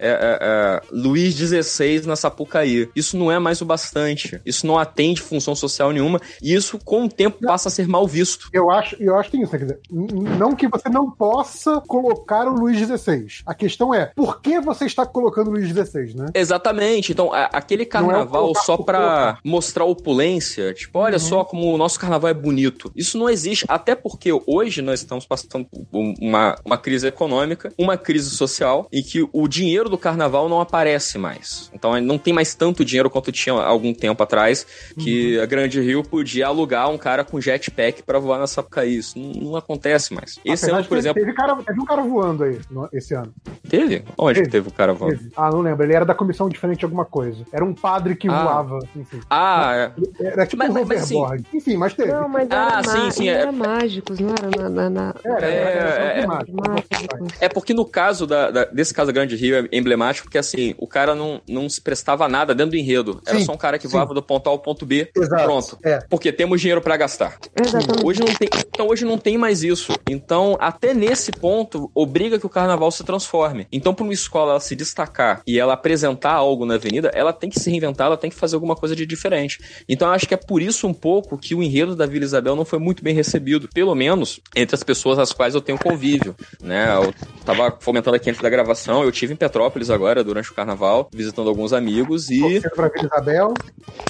Luís 0.91 1.35
XVI 1.35 2.05
na 2.05 2.15
Sapucaí. 2.15 2.89
Isso 2.95 3.17
não 3.17 3.31
é 3.31 3.39
mais 3.39 3.61
o 3.61 3.65
bastante. 3.65 4.41
Isso 4.45 4.65
não 4.65 4.77
atende 4.77 5.21
função 5.21 5.55
social 5.55 5.91
nenhuma. 5.91 6.19
E 6.41 6.53
isso, 6.53 6.79
com 6.83 7.05
o 7.05 7.09
tempo, 7.09 7.45
passa 7.45 7.69
a 7.69 7.71
ser 7.71 7.87
mal 7.87 8.07
visto. 8.07 8.49
Eu 8.53 8.71
acho, 8.71 8.95
eu 9.01 9.15
acho 9.17 9.29
que 9.29 9.37
tem 9.37 9.43
isso, 9.43 9.51
quer 9.51 9.65
dizer, 9.65 9.79
não 9.91 10.55
que 10.55 10.67
você 10.67 10.89
não 10.89 11.09
possa 11.11 11.81
colocar 11.81 12.47
o 12.47 12.53
Luiz 12.53 12.77
XVI. 12.77 13.27
A 13.45 13.53
questão 13.53 13.93
é, 13.93 14.11
por 14.15 14.41
que 14.41 14.59
você 14.59 14.85
está 14.85 15.05
colocando 15.05 15.47
o 15.47 15.51
Luiz 15.51 15.69
XVI, 15.69 16.15
né? 16.15 16.27
Exatamente. 16.33 17.11
Então, 17.11 17.33
a, 17.33 17.45
aquele 17.45 17.83
é 17.83 17.85
carnaval 17.85 18.51
é 18.55 18.59
só 18.61 18.77
para 18.77 19.37
mostrar 19.43 19.85
opulência, 19.85 20.73
tipo, 20.73 20.99
olha 20.99 21.15
uhum. 21.15 21.19
só 21.19 21.43
como 21.43 21.73
o 21.73 21.77
nosso 21.77 21.99
carnaval 21.99 22.29
é 22.29 22.33
bonito. 22.33 22.91
Isso 22.95 23.17
não 23.17 23.29
existe, 23.29 23.65
até 23.67 23.95
porque 23.95 24.31
hoje 24.45 24.81
nós 24.81 24.99
estamos 24.99 25.25
passando 25.25 25.65
por 25.65 25.85
uma, 26.19 26.55
uma 26.63 26.77
crise 26.77 27.07
econômica, 27.07 27.71
uma 27.77 27.97
crise 27.97 28.29
social, 28.29 28.84
e 28.91 29.01
que 29.01 29.27
o 29.31 29.47
dinheiro 29.47 29.89
do 29.89 29.97
carnaval 29.97 30.49
não 30.49 30.59
aparece 30.59 31.17
mais. 31.17 31.69
Então, 31.73 31.99
não 32.01 32.17
tem 32.17 32.33
mais 32.33 32.55
tanto 32.55 32.85
dinheiro 32.85 33.09
quanto 33.09 33.31
tinha 33.31 33.53
algum 33.53 33.93
tempo 33.93 34.21
atrás, 34.21 34.65
que 34.97 35.37
uhum. 35.37 35.43
a 35.43 35.45
Grande 35.45 35.81
Rio 35.81 36.03
podia 36.03 36.47
alugar 36.47 36.89
um 36.89 36.97
cara 36.97 37.23
com 37.23 37.39
jetpack 37.39 38.03
para 38.03 38.19
voar 38.19 38.39
na 38.39 38.47
Sapucaí. 38.47 38.97
Isso 38.97 39.17
não, 39.17 39.51
não 39.51 39.55
acontece 39.55 40.13
mais. 40.13 40.39
Esse 40.43 40.65
Apesar 40.65 40.77
ano, 40.79 40.87
por 40.87 40.97
exemplo. 40.97 41.21
Teve, 41.21 41.33
cara, 41.33 41.55
teve 41.55 41.79
um 41.79 41.85
cara 41.85 42.01
voando 42.01 42.43
aí 42.43 42.59
esse 42.93 43.13
ano. 43.13 43.33
Teve? 43.67 44.03
Onde 44.17 44.39
teve, 44.39 44.51
teve 44.51 44.69
o 44.69 44.71
cara 44.71 44.93
voando? 44.93 45.17
Teve. 45.17 45.31
Ah, 45.35 45.49
não 45.49 45.61
lembro. 45.61 45.83
Ele 45.83 45.93
era 45.93 46.05
da 46.05 46.15
comissão 46.15 46.49
diferente 46.49 46.79
de 46.79 46.85
alguma 46.85 47.05
coisa. 47.05 47.45
Era 47.51 47.63
um 47.63 47.73
padre 47.73 48.15
que 48.15 48.27
ah. 48.27 48.43
voava, 48.43 48.79
enfim. 48.95 49.19
Ah, 49.29 49.73
é. 49.75 50.25
Era 50.27 50.45
tipo 50.45 50.63
mas, 50.63 50.69
um 50.69 50.85
mas, 50.85 51.03
assim, 51.03 51.45
Enfim, 51.53 51.77
mas 51.77 51.93
teve. 51.93 52.11
Não, 52.11 52.27
mas 52.27 52.47
ah, 52.51 52.81
sim, 52.83 53.11
sim. 53.11 53.29
Era 53.29 53.49
é... 53.49 53.51
mágicos, 53.51 54.19
não 54.19 54.31
era 54.31 54.69
na. 54.69 54.69
na, 54.69 54.89
na... 54.89 55.15
Era, 55.23 55.45
é, 55.45 55.55
era, 55.55 55.89
é, 55.89 56.27
mágicos. 56.27 57.37
é 57.39 57.49
porque 57.49 57.73
no 57.73 57.85
caso 57.85 58.25
da, 58.25 58.51
da, 58.51 58.65
desse 58.75 58.93
caso 58.93 59.07
da 59.07 59.13
Grande 59.13 59.35
Rio 59.35 59.55
é 59.55 59.67
emblemático 59.71 60.25
porque 60.25 60.37
assim, 60.37 60.75
o 60.77 60.87
cara 60.87 61.15
não, 61.15 61.41
não 61.47 61.69
se 61.69 61.81
prestava 61.81 62.27
nada 62.27 62.53
dentro 62.53 62.71
do 62.71 62.77
enredo. 62.77 63.21
Era 63.25 63.39
sim, 63.39 63.45
só 63.45 63.53
um 63.53 63.57
cara 63.57 63.79
que 63.79 63.87
voava 63.87 64.09
sim. 64.09 64.15
do 64.15 64.21
ponto 64.21 64.47
A 64.47 64.51
ao 64.51 64.59
ponto 64.59 64.85
B. 64.85 65.09
Exato. 65.15 65.43
Pronto. 65.43 65.79
É. 65.83 65.99
Porque 66.09 66.31
temos 66.31 66.59
dinheiro 66.59 66.81
para 66.81 66.97
gastar. 66.97 67.37
Exatamente. 67.59 68.05
Hoje 68.05 68.19
não 68.19 68.33
tem, 68.33 68.49
então 68.67 68.87
hoje 68.87 69.05
não 69.05 69.17
tem 69.17 69.37
mais 69.37 69.63
isso. 69.63 69.93
Então, 70.09 70.57
até 70.59 70.93
nesse 70.93 71.31
ponto, 71.31 71.89
obriga 71.93 72.37
que 72.37 72.45
o 72.45 72.49
carnaval 72.49 72.91
se 72.91 73.03
transforme. 73.03 73.67
Então, 73.71 73.93
para 73.93 74.03
uma 74.03 74.13
escola 74.13 74.51
ela 74.51 74.59
se 74.59 74.75
destacar 74.75 75.41
e 75.47 75.59
ela 75.59 75.73
apresentar 75.73 76.33
algo 76.33 76.65
na 76.65 76.75
avenida, 76.75 77.11
ela 77.13 77.31
tem 77.31 77.49
que 77.49 77.59
se 77.59 77.69
reinventar, 77.69 78.07
ela 78.07 78.17
tem 78.17 78.29
que 78.29 78.35
fazer 78.35 78.55
alguma 78.55 78.75
coisa 78.75 78.95
de 78.95 79.05
diferente. 79.05 79.59
Então, 79.87 80.07
eu 80.07 80.13
acho 80.13 80.27
que 80.27 80.33
é 80.33 80.37
por 80.37 80.61
isso 80.61 80.87
um 80.87 80.93
pouco 80.93 81.37
que 81.37 81.55
o 81.55 81.63
enredo 81.63 81.95
da 81.95 82.05
Vila 82.05 82.25
Isabel 82.25 82.55
não 82.55 82.65
foi 82.65 82.79
muito 82.79 83.03
bem 83.03 83.13
recebido, 83.13 83.69
pelo 83.73 83.95
menos 83.95 84.39
entre 84.55 84.75
as 84.75 84.83
pessoas 84.83 85.19
às 85.19 85.31
quais 85.31 85.55
eu 85.55 85.61
tenho 85.61 85.77
convívio, 85.77 86.35
né? 86.61 86.95
Eu 86.95 87.13
tava 87.45 87.77
fomentando 87.79 88.15
aqui 88.15 88.29
antes 88.29 88.41
da 88.41 88.49
gravação, 88.49 88.64
eu 89.03 89.11
tive 89.11 89.33
em 89.33 89.35
Petrópolis 89.35 89.89
agora 89.89 90.23
durante 90.23 90.51
o 90.51 90.53
carnaval, 90.53 91.09
visitando 91.13 91.49
alguns 91.49 91.73
amigos 91.73 92.29
e 92.29 92.39
Você 92.39 92.69
pra 92.69 92.87
Vila 92.89 93.05
Isabel? 93.05 93.53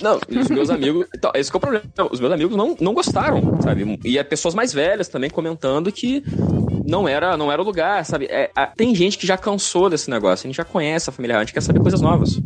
Não, 0.01 0.19
os 0.29 0.49
meus 0.49 0.69
amigos, 0.69 1.07
então, 1.15 1.31
esse 1.35 1.51
é 1.51 1.57
o 1.57 1.59
problema. 1.59 1.85
Os 2.11 2.19
meus 2.19 2.31
amigos 2.31 2.55
não, 2.55 2.75
não 2.79 2.93
gostaram, 2.93 3.61
sabe? 3.61 3.99
E 4.03 4.17
é 4.17 4.23
pessoas 4.23 4.55
mais 4.55 4.73
velhas 4.73 5.07
também 5.07 5.29
comentando 5.29 5.91
que 5.91 6.23
não 6.85 7.07
era, 7.07 7.35
não 7.35 7.51
era 7.51 7.61
o 7.61 7.65
lugar, 7.65 8.05
sabe? 8.05 8.25
É, 8.25 8.51
a, 8.55 8.67
tem 8.67 8.93
gente 8.93 9.17
que 9.17 9.27
já 9.27 9.37
cansou 9.37 9.89
desse 9.89 10.09
negócio, 10.09 10.45
a 10.45 10.47
gente 10.47 10.57
já 10.57 10.65
conhece 10.65 11.09
a 11.09 11.13
família, 11.13 11.37
a 11.37 11.39
gente 11.39 11.53
quer 11.53 11.61
saber 11.61 11.79
coisas 11.79 12.01
novas. 12.01 12.39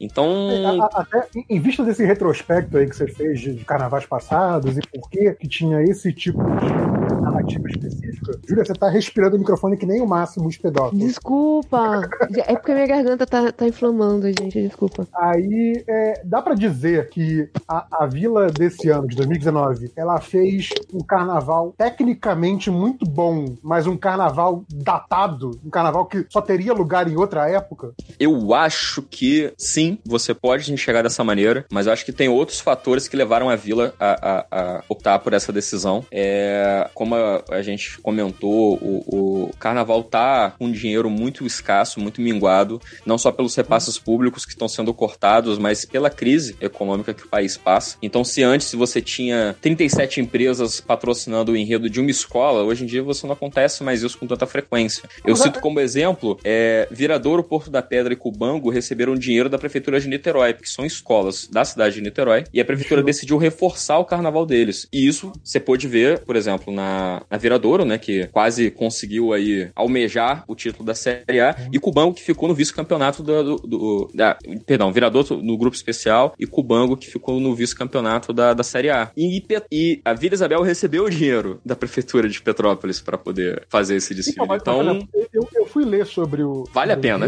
Então. 0.00 0.50
É, 0.50 0.88
até 0.94 1.28
em 1.48 1.60
vista 1.60 1.84
desse 1.84 2.04
retrospecto 2.04 2.78
aí 2.78 2.88
que 2.88 2.96
você 2.96 3.06
fez 3.06 3.40
de 3.40 3.54
carnavais 3.64 4.06
passados 4.06 4.76
e 4.76 4.80
por 4.80 5.08
que 5.10 5.32
que 5.34 5.48
tinha 5.48 5.82
esse 5.82 6.12
tipo 6.12 6.38
de 6.42 6.96
narrativa 7.20 7.68
específica, 7.68 8.38
Júlia, 8.46 8.64
você 8.64 8.72
tá 8.72 8.88
respirando 8.88 9.36
o 9.36 9.38
microfone 9.38 9.76
que 9.76 9.86
nem 9.86 10.00
o 10.00 10.06
máximo 10.06 10.48
os 10.48 10.56
pedófilos. 10.56 11.04
Desculpa! 11.04 12.08
é 12.46 12.54
porque 12.54 12.74
minha 12.74 12.86
garganta 12.86 13.26
tá, 13.26 13.52
tá 13.52 13.66
inflamando, 13.66 14.26
gente, 14.26 14.62
desculpa. 14.62 15.06
Aí 15.14 15.84
é, 15.88 16.22
dá 16.24 16.40
para 16.40 16.54
dizer 16.54 17.08
que 17.10 17.48
a, 17.68 18.04
a 18.04 18.06
vila 18.06 18.46
desse 18.46 18.88
ano, 18.88 19.06
de 19.08 19.16
2019, 19.16 19.92
ela 19.96 20.20
fez 20.20 20.70
um 20.92 21.00
carnaval 21.00 21.74
tecnicamente 21.76 22.70
muito 22.70 23.04
bom, 23.04 23.56
mas 23.62 23.86
um 23.86 23.96
carnaval 23.96 24.64
datado, 24.72 25.58
um 25.64 25.70
carnaval 25.70 26.06
que 26.06 26.26
só 26.28 26.40
teria 26.40 26.72
lugar 26.72 27.08
em 27.08 27.16
outra 27.16 27.48
época? 27.48 27.92
Eu 28.18 28.54
acho 28.54 29.02
que 29.02 29.52
sim 29.56 29.85
sim, 29.86 29.98
você 30.04 30.34
pode 30.34 30.72
enxergar 30.72 31.02
dessa 31.02 31.22
maneira, 31.22 31.64
mas 31.70 31.86
eu 31.86 31.92
acho 31.92 32.04
que 32.04 32.12
tem 32.12 32.28
outros 32.28 32.60
fatores 32.60 33.08
que 33.08 33.16
levaram 33.16 33.48
a 33.48 33.56
Vila 33.56 33.94
a, 33.98 34.30
a, 34.30 34.46
a 34.50 34.84
optar 34.88 35.18
por 35.18 35.32
essa 35.32 35.52
decisão. 35.52 36.04
É, 36.10 36.88
como 36.94 37.14
a, 37.14 37.42
a 37.50 37.62
gente 37.62 37.98
comentou, 37.98 38.74
o, 38.74 39.04
o, 39.06 39.50
Carnaval 39.58 40.02
tá 40.02 40.52
com 40.58 40.70
dinheiro 40.70 41.08
muito 41.08 41.46
escasso, 41.46 42.00
muito 42.00 42.20
minguado, 42.20 42.80
não 43.04 43.18
só 43.18 43.30
pelos 43.30 43.54
repasses 43.54 43.98
públicos 43.98 44.44
que 44.44 44.52
estão 44.52 44.68
sendo 44.68 44.92
cortados, 44.92 45.58
mas 45.58 45.84
pela 45.84 46.10
crise 46.10 46.56
econômica 46.60 47.14
que 47.14 47.24
o 47.24 47.28
país 47.28 47.56
passa. 47.56 47.96
Então, 48.02 48.24
se 48.24 48.42
antes 48.42 48.74
você 48.74 49.00
tinha 49.00 49.56
37 49.60 50.20
empresas 50.20 50.80
patrocinando 50.80 51.52
o 51.52 51.56
enredo 51.56 51.88
de 51.88 52.00
uma 52.00 52.10
escola, 52.10 52.62
hoje 52.62 52.84
em 52.84 52.86
dia 52.86 53.02
você 53.02 53.26
não 53.26 53.34
acontece 53.34 53.82
mais 53.82 54.02
isso 54.02 54.18
com 54.18 54.26
tanta 54.26 54.46
frequência. 54.46 55.02
Eu 55.24 55.36
cito 55.36 55.60
como 55.60 55.80
exemplo, 55.80 56.38
é, 56.44 56.88
Viradouro, 56.90 57.42
Porto 57.42 57.70
da 57.70 57.82
Pedra 57.82 58.12
e 58.12 58.16
Cubango 58.16 58.70
receberam 58.70 59.14
dinheiro 59.14 59.48
da 59.48 59.58
Prefeitura 59.58 59.75
Prefeitura 59.76 60.00
de 60.00 60.08
Niterói, 60.08 60.54
porque 60.54 60.68
são 60.68 60.84
escolas 60.84 61.48
da 61.48 61.64
cidade 61.64 61.96
de 61.96 62.00
Niterói, 62.00 62.44
e 62.52 62.60
a 62.60 62.64
Prefeitura 62.64 63.00
Show. 63.00 63.06
decidiu 63.06 63.36
reforçar 63.36 63.98
o 63.98 64.04
carnaval 64.04 64.46
deles. 64.46 64.88
E 64.92 65.06
isso 65.06 65.32
você 65.44 65.60
pôde 65.60 65.86
ver, 65.86 66.20
por 66.20 66.34
exemplo, 66.34 66.72
na, 66.72 67.22
na 67.30 67.36
Viradouro, 67.36 67.84
né, 67.84 67.98
que 67.98 68.26
quase 68.28 68.70
conseguiu 68.70 69.32
aí 69.32 69.70
almejar 69.74 70.44
o 70.48 70.54
título 70.54 70.84
da 70.84 70.94
Série 70.94 71.40
A, 71.40 71.54
uhum. 71.58 71.70
e 71.72 71.78
Cubango, 71.78 72.14
que 72.14 72.22
ficou 72.22 72.48
no 72.48 72.54
vice-campeonato 72.54 73.22
do, 73.22 73.56
do, 73.56 74.10
da, 74.14 74.38
Perdão, 74.64 74.92
Viradouro 74.92 75.42
no 75.42 75.58
grupo 75.58 75.76
especial, 75.76 76.34
e 76.38 76.46
Cubango, 76.46 76.96
que 76.96 77.06
ficou 77.06 77.38
no 77.38 77.54
vice-campeonato 77.54 78.32
da, 78.32 78.54
da 78.54 78.62
Série 78.62 78.90
A. 78.90 79.10
E, 79.16 79.44
e, 79.70 80.00
a 80.04 80.14
Vila 80.14 80.34
Isabel 80.34 80.62
recebeu 80.62 81.04
o 81.04 81.10
dinheiro 81.10 81.60
da 81.64 81.76
Prefeitura 81.76 82.28
de 82.28 82.40
Petrópolis 82.40 83.00
para 83.00 83.18
poder 83.18 83.64
fazer 83.68 83.96
esse 83.96 84.14
desfile. 84.14 84.36
Então, 84.42 84.56
então 84.56 85.08
eu, 85.32 85.48
eu, 85.54 85.66
fui 85.66 85.84
ler 85.84 86.06
sobre 86.06 86.42
o. 86.42 86.64
Vale 86.72 86.94
sobre 86.94 87.10
a 87.10 87.18
pena. 87.18 87.26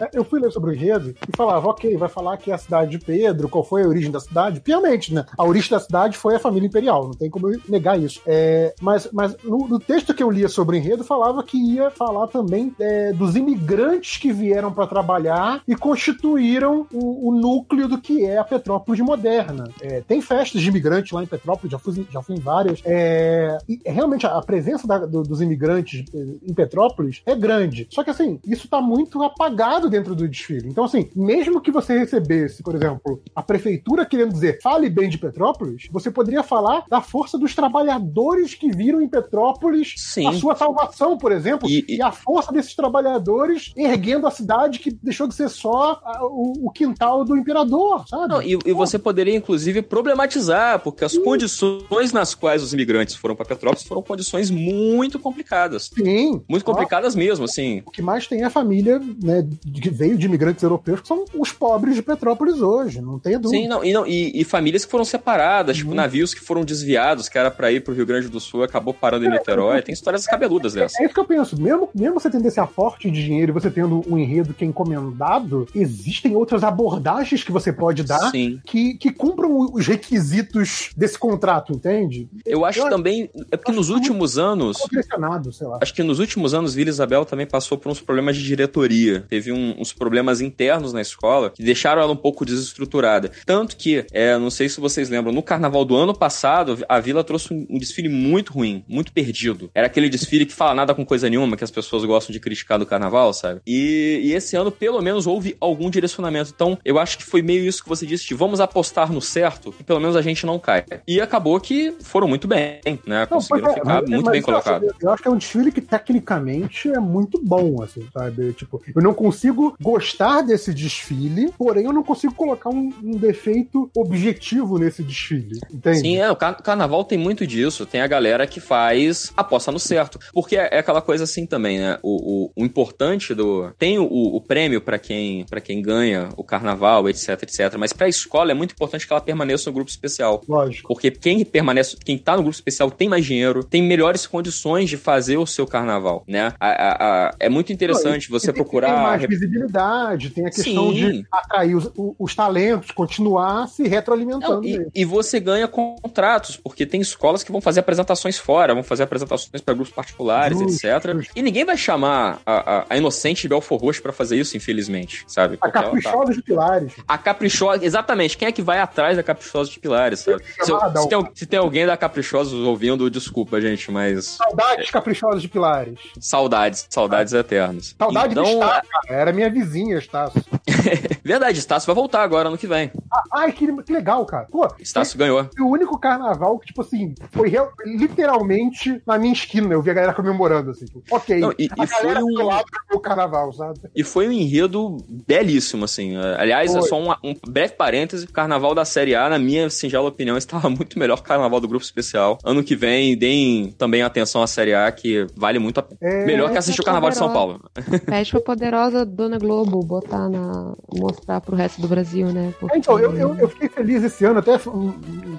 É, 0.00 0.08
eu 0.14 0.24
fui 0.24 0.40
ler 0.40 0.50
sobre 0.50 0.70
o 0.70 0.74
enredo 0.74 1.14
e 1.28 1.36
falava, 1.36 1.68
ok, 1.68 1.89
vai 1.96 2.08
falar 2.08 2.36
que 2.36 2.50
é 2.50 2.54
a 2.54 2.58
cidade 2.58 2.90
de 2.90 2.98
Pedro, 2.98 3.48
qual 3.48 3.64
foi 3.64 3.82
a 3.82 3.88
origem 3.88 4.10
da 4.10 4.20
cidade. 4.20 4.60
Piamente, 4.60 5.12
né? 5.12 5.24
A 5.36 5.44
origem 5.44 5.70
da 5.70 5.80
cidade 5.80 6.16
foi 6.16 6.36
a 6.36 6.40
família 6.40 6.66
imperial, 6.66 7.04
não 7.04 7.14
tem 7.14 7.30
como 7.30 7.50
eu 7.50 7.60
negar 7.68 8.00
isso. 8.00 8.20
É, 8.26 8.74
mas 8.80 9.08
mas 9.12 9.36
no, 9.42 9.68
no, 9.68 9.78
texto 9.78 10.14
que 10.14 10.22
eu 10.22 10.30
lia 10.30 10.48
sobre 10.48 10.76
o 10.76 10.78
enredo, 10.78 11.04
falava 11.04 11.42
que 11.42 11.56
ia 11.56 11.90
falar 11.90 12.26
também 12.28 12.74
é, 12.78 13.12
dos 13.12 13.36
imigrantes 13.36 14.18
que 14.18 14.32
vieram 14.32 14.72
para 14.72 14.86
trabalhar 14.86 15.62
e 15.66 15.74
constituíram 15.74 16.86
o, 16.92 17.28
o, 17.28 17.34
núcleo 17.34 17.88
do 17.88 17.98
que 17.98 18.24
é 18.24 18.38
a 18.38 18.44
Petrópolis 18.44 19.00
moderna. 19.00 19.64
É, 19.80 20.00
tem 20.00 20.20
festas 20.20 20.60
de 20.60 20.68
imigrantes 20.68 21.12
lá 21.12 21.22
em 21.22 21.26
Petrópolis, 21.26 21.72
já 21.72 21.78
fui, 21.78 22.06
já 22.10 22.22
fui 22.22 22.36
em 22.36 22.40
várias. 22.40 22.80
É, 22.84 23.58
e 23.68 23.80
realmente 23.84 24.26
a 24.26 24.40
presença 24.40 24.86
da, 24.86 24.98
do, 24.98 25.22
dos 25.22 25.40
imigrantes 25.40 26.04
é, 26.14 26.18
em 26.50 26.54
Petrópolis 26.54 27.22
é 27.26 27.34
grande. 27.34 27.86
Só 27.90 28.04
que 28.04 28.10
assim, 28.10 28.38
isso 28.46 28.64
está 28.64 28.80
muito 28.80 29.22
apagado 29.22 29.88
dentro 29.88 30.14
do 30.14 30.28
desfile. 30.28 30.68
Então, 30.68 30.84
assim, 30.84 31.10
mesmo 31.14 31.60
que 31.60 31.70
você 31.70 31.79
recebesse, 31.88 32.62
por 32.62 32.74
exemplo, 32.74 33.22
a 33.34 33.42
prefeitura 33.42 34.04
querendo 34.06 34.32
dizer 34.32 34.60
fale 34.62 34.88
bem 34.88 35.08
de 35.08 35.18
Petrópolis, 35.18 35.88
você 35.90 36.10
poderia 36.10 36.42
falar 36.42 36.84
da 36.88 37.00
força 37.00 37.38
dos 37.38 37.54
trabalhadores 37.54 38.54
que 38.54 38.70
viram 38.70 39.00
em 39.00 39.08
Petrópolis 39.08 39.94
Sim. 39.96 40.26
a 40.26 40.32
sua 40.32 40.56
salvação, 40.56 41.16
por 41.16 41.32
exemplo, 41.32 41.68
e, 41.68 41.84
e... 41.88 41.96
e, 41.96 42.02
a 42.02 42.12
força 42.12 42.52
desses 42.52 42.74
trabalhadores 42.74 43.72
erguendo 43.76 44.26
a 44.26 44.30
cidade 44.30 44.78
que 44.78 44.90
deixou 44.90 45.26
de 45.26 45.34
ser 45.34 45.48
só 45.48 46.00
a, 46.04 46.24
o, 46.24 46.66
o, 46.66 46.70
quintal 46.70 47.24
do 47.24 47.36
imperador, 47.36 48.06
sabe? 48.08 48.28
Não, 48.28 48.42
e, 48.42 48.58
e, 48.64 48.72
você 48.72 48.98
poderia, 48.98 49.36
inclusive, 49.36 49.82
problematizar, 49.82 50.80
porque 50.80 51.04
as 51.04 51.12
Sim. 51.12 51.22
condições 51.22 52.12
nas 52.12 52.34
quais 52.34 52.62
os 52.62 52.72
imigrantes 52.72 53.14
foram 53.14 53.34
para 53.34 53.46
Petrópolis 53.46 53.84
foram 53.84 54.02
condições 54.02 54.50
muito 54.50 55.18
complicadas. 55.18 55.90
Sim. 55.94 56.42
Muito 56.48 56.64
complicadas 56.64 57.14
mesmo, 57.14 57.44
assim. 57.44 57.82
O 57.86 57.90
que 57.90 58.02
mais 58.02 58.26
tem 58.26 58.42
é 58.42 58.44
a 58.44 58.50
família, 58.50 58.98
né, 59.22 59.46
que 59.72 59.90
veio 59.90 60.16
de 60.16 60.26
imigrantes 60.26 60.62
europeus, 60.62 61.00
que 61.00 61.08
são 61.08 61.24
os 61.34 61.52
pobres 61.52 61.69
de 61.78 62.02
Petrópolis 62.02 62.60
hoje, 62.60 63.00
não 63.00 63.18
tenha 63.18 63.38
dúvida. 63.38 63.62
Sim, 63.62 63.68
não, 63.68 63.84
e, 63.84 63.92
não, 63.92 64.06
e, 64.06 64.40
e 64.40 64.44
famílias 64.44 64.84
que 64.84 64.90
foram 64.90 65.04
separadas, 65.04 65.76
tipo, 65.76 65.88
uhum. 65.88 65.94
tipo 65.94 66.02
navios 66.02 66.34
que 66.34 66.40
foram 66.40 66.64
desviados, 66.64 67.28
que 67.28 67.38
era 67.38 67.50
para 67.50 67.70
ir 67.72 67.82
pro 67.82 67.94
Rio 67.94 68.06
Grande 68.06 68.28
do 68.28 68.40
Sul, 68.40 68.62
acabou 68.62 68.94
parando 68.94 69.24
em 69.24 69.28
é, 69.28 69.32
Niterói, 69.32 69.82
tem 69.82 69.92
histórias 69.92 70.26
cabeludas 70.26 70.74
dessas. 70.74 70.98
É 71.00 71.04
isso 71.04 71.14
que 71.14 71.20
eu 71.20 71.24
penso. 71.24 71.60
Mesmo, 71.60 71.88
mesmo 71.94 72.20
você 72.20 72.30
tendo 72.30 72.46
esse 72.46 72.60
aporte 72.60 73.10
de 73.10 73.24
dinheiro 73.24 73.52
e 73.52 73.54
você 73.54 73.70
tendo 73.70 74.02
um 74.08 74.18
enredo 74.18 74.54
que 74.54 74.64
é 74.64 74.66
encomendado, 74.66 75.66
existem 75.74 76.36
outras 76.36 76.62
abordagens 76.62 77.42
que 77.42 77.52
você 77.52 77.72
pode 77.72 78.02
dar 78.02 78.30
Sim. 78.30 78.60
que, 78.64 78.94
que 78.94 79.12
cumpram 79.12 79.72
os 79.72 79.86
requisitos 79.86 80.90
desse 80.96 81.18
contrato, 81.18 81.72
entende? 81.72 82.28
Eu 82.44 82.64
acho 82.64 82.88
também. 82.88 83.30
É 83.50 83.56
porque 83.56 83.72
nos 83.72 83.88
últimos 83.90 84.38
anos. 84.38 84.78
Impressionado, 84.84 85.52
sei 85.52 85.66
lá. 85.66 85.78
Acho 85.80 85.94
que 85.94 86.02
nos 86.02 86.18
últimos 86.18 86.54
anos 86.54 86.74
Vila 86.74 86.90
Isabel 86.90 87.24
também 87.24 87.46
passou 87.46 87.76
por 87.78 87.90
uns 87.90 88.00
problemas 88.00 88.36
de 88.36 88.42
diretoria. 88.42 89.24
Teve 89.28 89.52
um- 89.52 89.74
uns 89.78 89.92
problemas 89.92 90.40
internos 90.40 90.92
na 90.92 91.00
escola 91.00 91.52
deixaram 91.60 92.02
ela 92.02 92.12
um 92.12 92.16
pouco 92.16 92.44
desestruturada. 92.44 93.30
Tanto 93.46 93.76
que, 93.76 94.04
é, 94.12 94.36
não 94.38 94.50
sei 94.50 94.68
se 94.68 94.80
vocês 94.80 95.08
lembram, 95.08 95.32
no 95.32 95.42
carnaval 95.42 95.84
do 95.84 95.96
ano 95.96 96.14
passado, 96.14 96.78
a 96.88 97.00
Vila 97.00 97.22
trouxe 97.24 97.52
um, 97.52 97.66
um 97.70 97.78
desfile 97.78 98.08
muito 98.08 98.52
ruim, 98.52 98.84
muito 98.88 99.12
perdido. 99.12 99.70
Era 99.74 99.86
aquele 99.86 100.08
desfile 100.08 100.46
que 100.46 100.52
fala 100.52 100.74
nada 100.74 100.94
com 100.94 101.04
coisa 101.04 101.28
nenhuma, 101.28 101.56
que 101.56 101.64
as 101.64 101.70
pessoas 101.70 102.04
gostam 102.04 102.32
de 102.32 102.40
criticar 102.40 102.78
do 102.78 102.86
carnaval, 102.86 103.32
sabe? 103.32 103.60
E, 103.66 104.20
e 104.24 104.32
esse 104.32 104.56
ano, 104.56 104.70
pelo 104.70 105.00
menos, 105.02 105.26
houve 105.26 105.56
algum 105.60 105.90
direcionamento. 105.90 106.52
Então, 106.54 106.78
eu 106.84 106.98
acho 106.98 107.18
que 107.18 107.24
foi 107.24 107.42
meio 107.42 107.64
isso 107.64 107.82
que 107.82 107.88
você 107.88 108.06
disse, 108.06 108.26
de 108.26 108.34
vamos 108.34 108.60
apostar 108.60 109.12
no 109.12 109.20
certo, 109.20 109.72
que 109.72 109.82
pelo 109.84 110.00
menos 110.00 110.16
a 110.16 110.22
gente 110.22 110.46
não 110.46 110.58
cai. 110.58 110.84
E 111.06 111.20
acabou 111.20 111.58
que 111.60 111.94
foram 112.02 112.28
muito 112.28 112.46
bem, 112.48 112.80
né? 112.84 112.98
Não, 113.06 113.26
Conseguiram 113.26 113.66
pois 113.66 113.76
é, 113.76 113.80
ficar 113.80 113.94
mas- 114.00 114.10
muito 114.10 114.24
mas 114.24 114.32
bem 114.32 114.42
eu 114.46 114.56
acho- 114.56 114.94
Eu 115.00 115.10
acho 115.12 115.22
que 115.22 115.28
é 115.28 115.30
um 115.30 115.36
desfile 115.36 115.72
que 115.72 115.80
tecnicamente 115.80 116.88
é 116.90 116.98
muito 116.98 117.40
bom, 117.42 117.82
assim, 117.82 118.06
sabe? 118.12 118.52
Tipo, 118.54 118.80
eu 118.94 119.02
não 119.02 119.14
consigo 119.14 119.74
gostar 119.80 120.42
desse 120.42 120.72
desfile, 120.74 121.49
porém 121.56 121.84
eu 121.84 121.92
não 121.92 122.02
consigo 122.02 122.34
colocar 122.34 122.70
um, 122.70 122.92
um 123.02 123.12
defeito 123.16 123.90
objetivo 123.96 124.78
nesse 124.78 125.02
desfile, 125.02 125.58
entende? 125.72 125.98
Sim, 126.00 126.16
é, 126.18 126.30
o 126.30 126.36
car- 126.36 126.62
carnaval 126.62 127.04
tem 127.04 127.18
muito 127.18 127.46
disso. 127.46 127.86
Tem 127.86 128.00
a 128.00 128.06
galera 128.06 128.46
que 128.46 128.60
faz 128.60 129.32
aposta 129.36 129.70
no 129.72 129.78
certo. 129.78 130.18
Porque 130.32 130.56
é, 130.56 130.68
é 130.72 130.78
aquela 130.78 131.00
coisa 131.02 131.24
assim 131.24 131.46
também, 131.46 131.78
né? 131.78 131.98
O, 132.02 132.44
o- 132.46 132.52
o 132.56 132.64
importante 132.64 133.34
do. 133.34 133.70
Tem 133.78 133.98
o, 133.98 134.04
o 134.04 134.40
prêmio 134.40 134.80
pra 134.80 134.98
quem 134.98 135.44
para 135.48 135.60
quem 135.60 135.80
ganha 135.82 136.28
o 136.36 136.44
carnaval, 136.44 137.08
etc, 137.08 137.30
etc. 137.42 137.76
Mas 137.78 137.92
pra 137.92 138.08
escola 138.08 138.50
é 138.50 138.54
muito 138.54 138.72
importante 138.72 139.06
que 139.06 139.12
ela 139.12 139.20
permaneça 139.20 139.68
no 139.70 139.74
grupo 139.74 139.90
especial. 139.90 140.42
Lógico. 140.48 140.88
Porque 140.88 141.10
quem 141.10 141.44
permanece, 141.44 141.96
quem 142.04 142.16
tá 142.18 142.32
no 142.36 142.42
grupo 142.42 142.54
especial 142.54 142.90
tem 142.90 143.08
mais 143.08 143.24
dinheiro, 143.24 143.64
tem 143.64 143.82
melhores 143.82 144.26
condições 144.26 144.88
de 144.88 144.96
fazer 144.96 145.36
o 145.38 145.46
seu 145.46 145.66
carnaval, 145.66 146.24
né? 146.26 146.52
A- 146.60 146.68
a- 146.68 146.96
a- 147.28 147.34
é 147.38 147.48
muito 147.48 147.72
interessante 147.72 148.30
Não, 148.30 148.38
você 148.38 148.50
e 148.50 148.52
procurar. 148.52 148.94
Tem 148.94 149.02
mais 149.02 149.22
visibilidade, 149.24 150.30
tem 150.30 150.46
a 150.46 150.50
questão 150.50 150.90
Sim. 150.90 150.94
de 150.94 151.26
atrair 151.30 151.74
os, 151.74 151.90
os 152.18 152.34
talentos, 152.34 152.90
continuar 152.90 153.68
se 153.68 153.86
retroalimentando. 153.86 154.60
Não, 154.60 154.64
e, 154.64 154.86
e 154.94 155.04
você 155.04 155.38
ganha 155.40 155.66
contratos, 155.68 156.56
porque 156.56 156.84
tem 156.86 157.00
escolas 157.00 157.42
que 157.42 157.52
vão 157.52 157.60
fazer 157.60 157.80
apresentações 157.80 158.38
fora, 158.38 158.74
vão 158.74 158.82
fazer 158.82 159.04
apresentações 159.04 159.60
para 159.62 159.74
grupos 159.74 159.92
particulares, 159.92 160.58
Justo, 160.58 160.86
etc. 160.86 161.12
justo. 161.14 161.32
E 161.36 161.42
ninguém 161.42 161.64
vai 161.64 161.76
chamar 161.76 162.40
a, 162.44 162.78
a, 162.80 162.84
a 162.90 162.96
Inocente 162.96 163.42
de 163.42 163.48
Belfor 163.48 163.78
Roxo 163.80 164.02
pra 164.02 164.12
fazer 164.12 164.36
isso, 164.36 164.56
infelizmente, 164.56 165.24
sabe? 165.26 165.54
A 165.60 165.68
Porque 165.68 165.78
caprichosa 165.84 166.32
de 166.34 166.42
pilares. 166.42 166.92
A 167.06 167.18
Caprichosa, 167.18 167.84
exatamente. 167.84 168.36
Quem 168.36 168.48
é 168.48 168.52
que 168.52 168.62
vai 168.62 168.78
atrás 168.80 169.16
da 169.16 169.22
Caprichosa 169.22 169.70
de 169.70 169.78
Pilares, 169.78 170.20
sabe? 170.20 170.42
Se, 170.62 170.70
eu- 170.70 170.80
se 170.80 171.08
tem, 171.08 171.28
se 171.34 171.46
tem 171.46 171.58
alguém 171.58 171.86
da 171.86 171.96
Caprichosa 171.96 172.54
ouvindo, 172.56 173.08
desculpa, 173.10 173.60
gente, 173.60 173.90
mas 173.90 174.24
Saudades 174.26 174.90
caprichosas 174.90 175.42
de 175.42 175.48
pilares. 175.48 175.98
saudades, 176.18 176.86
saudades 176.90 177.32
eternas. 177.32 177.94
Saudade 177.98 178.32
então, 178.32 178.44
de 178.44 178.50
Estácio, 178.50 178.88
cara. 178.90 179.20
Era 179.20 179.32
minha 179.32 179.50
vizinha, 179.50 179.98
Estácio. 179.98 180.42
verdade, 181.24 181.58
Estácio 181.58 181.86
vai 181.86 181.94
voltar 181.94 182.22
agora 182.22 182.48
ano 182.48 182.58
que 182.58 182.66
vem. 182.66 182.90
Ah, 183.12 183.22
ai, 183.32 183.52
que, 183.52 183.70
que 183.82 183.92
legal, 183.92 184.24
cara. 184.26 184.46
Pô, 184.50 184.68
Estácio 184.78 185.18
ganhou. 185.18 185.48
foi 185.56 185.64
o 185.64 185.68
único 185.70 185.98
carnaval 185.98 186.58
que, 186.58 186.66
tipo 186.66 186.82
assim, 186.82 187.14
foi 187.32 187.48
real- 187.48 187.70
literalmente 187.84 189.02
na 189.06 189.18
minha 189.18 189.32
esquina. 189.32 189.72
Eu 189.72 189.82
vi 189.82 189.90
a 189.90 189.94
galera 189.94 190.14
comemorando, 190.14 190.70
assim. 190.70 190.84
Tipo, 190.84 191.02
ok. 191.10 191.38
Não, 191.40 191.52
e- 191.58 191.68
a 191.78 191.84
e 191.84 191.86
foi 191.86 192.16
um- 192.22 192.26
do 192.34 192.42
lado 192.44 192.64
do 192.90 193.00
carnaval, 193.00 193.52
sabe? 193.52 193.80
E 193.94 194.04
foi 194.04 194.28
um 194.28 194.32
enredo 194.32 194.96
belíssimo, 195.26 195.84
assim. 195.84 196.16
Aliás, 196.16 196.74
é 196.74 196.78
Foi. 196.80 196.88
só 196.88 197.00
um, 197.00 197.10
um 197.30 197.34
breve 197.48 197.74
parêntese: 197.74 198.26
o 198.26 198.32
carnaval 198.32 198.74
da 198.74 198.84
Série 198.84 199.14
A, 199.14 199.28
na 199.28 199.38
minha 199.38 199.68
singela 199.70 200.08
opinião, 200.08 200.36
estava 200.38 200.68
muito 200.68 200.98
melhor 200.98 201.16
que 201.16 201.22
o 201.22 201.26
carnaval 201.26 201.60
do 201.60 201.68
grupo 201.68 201.84
especial. 201.84 202.38
Ano 202.44 202.62
que 202.62 202.76
vem, 202.76 203.16
deem 203.16 203.72
também 203.72 204.02
atenção 204.02 204.42
à 204.42 204.46
Série 204.46 204.74
A, 204.74 204.90
que 204.92 205.26
vale 205.36 205.58
muito 205.58 205.78
a 205.78 205.82
pena. 205.82 205.98
É, 206.00 206.24
melhor 206.24 206.50
que 206.50 206.58
assistir 206.58 206.80
o 206.80 206.84
carnaval 206.84 207.10
de 207.10 207.16
São 207.16 207.32
Paulo. 207.32 207.60
Pede 208.06 208.30
pra 208.30 208.40
poderosa 208.40 209.04
Dona 209.04 209.38
Globo 209.38 209.80
botar 209.80 210.28
na. 210.28 210.74
Mostrar 211.10 211.40
pro 211.40 211.56
resto 211.56 211.80
do 211.80 211.88
Brasil, 211.88 212.26
né? 212.28 212.52
Porque- 212.58 212.78
Então, 212.78 212.98
eu, 212.98 213.14
eu, 213.16 213.34
eu 213.36 213.48
fiquei 213.48 213.68
feliz 213.68 214.02
esse 214.02 214.24
ano, 214.24 214.38
até 214.38 214.58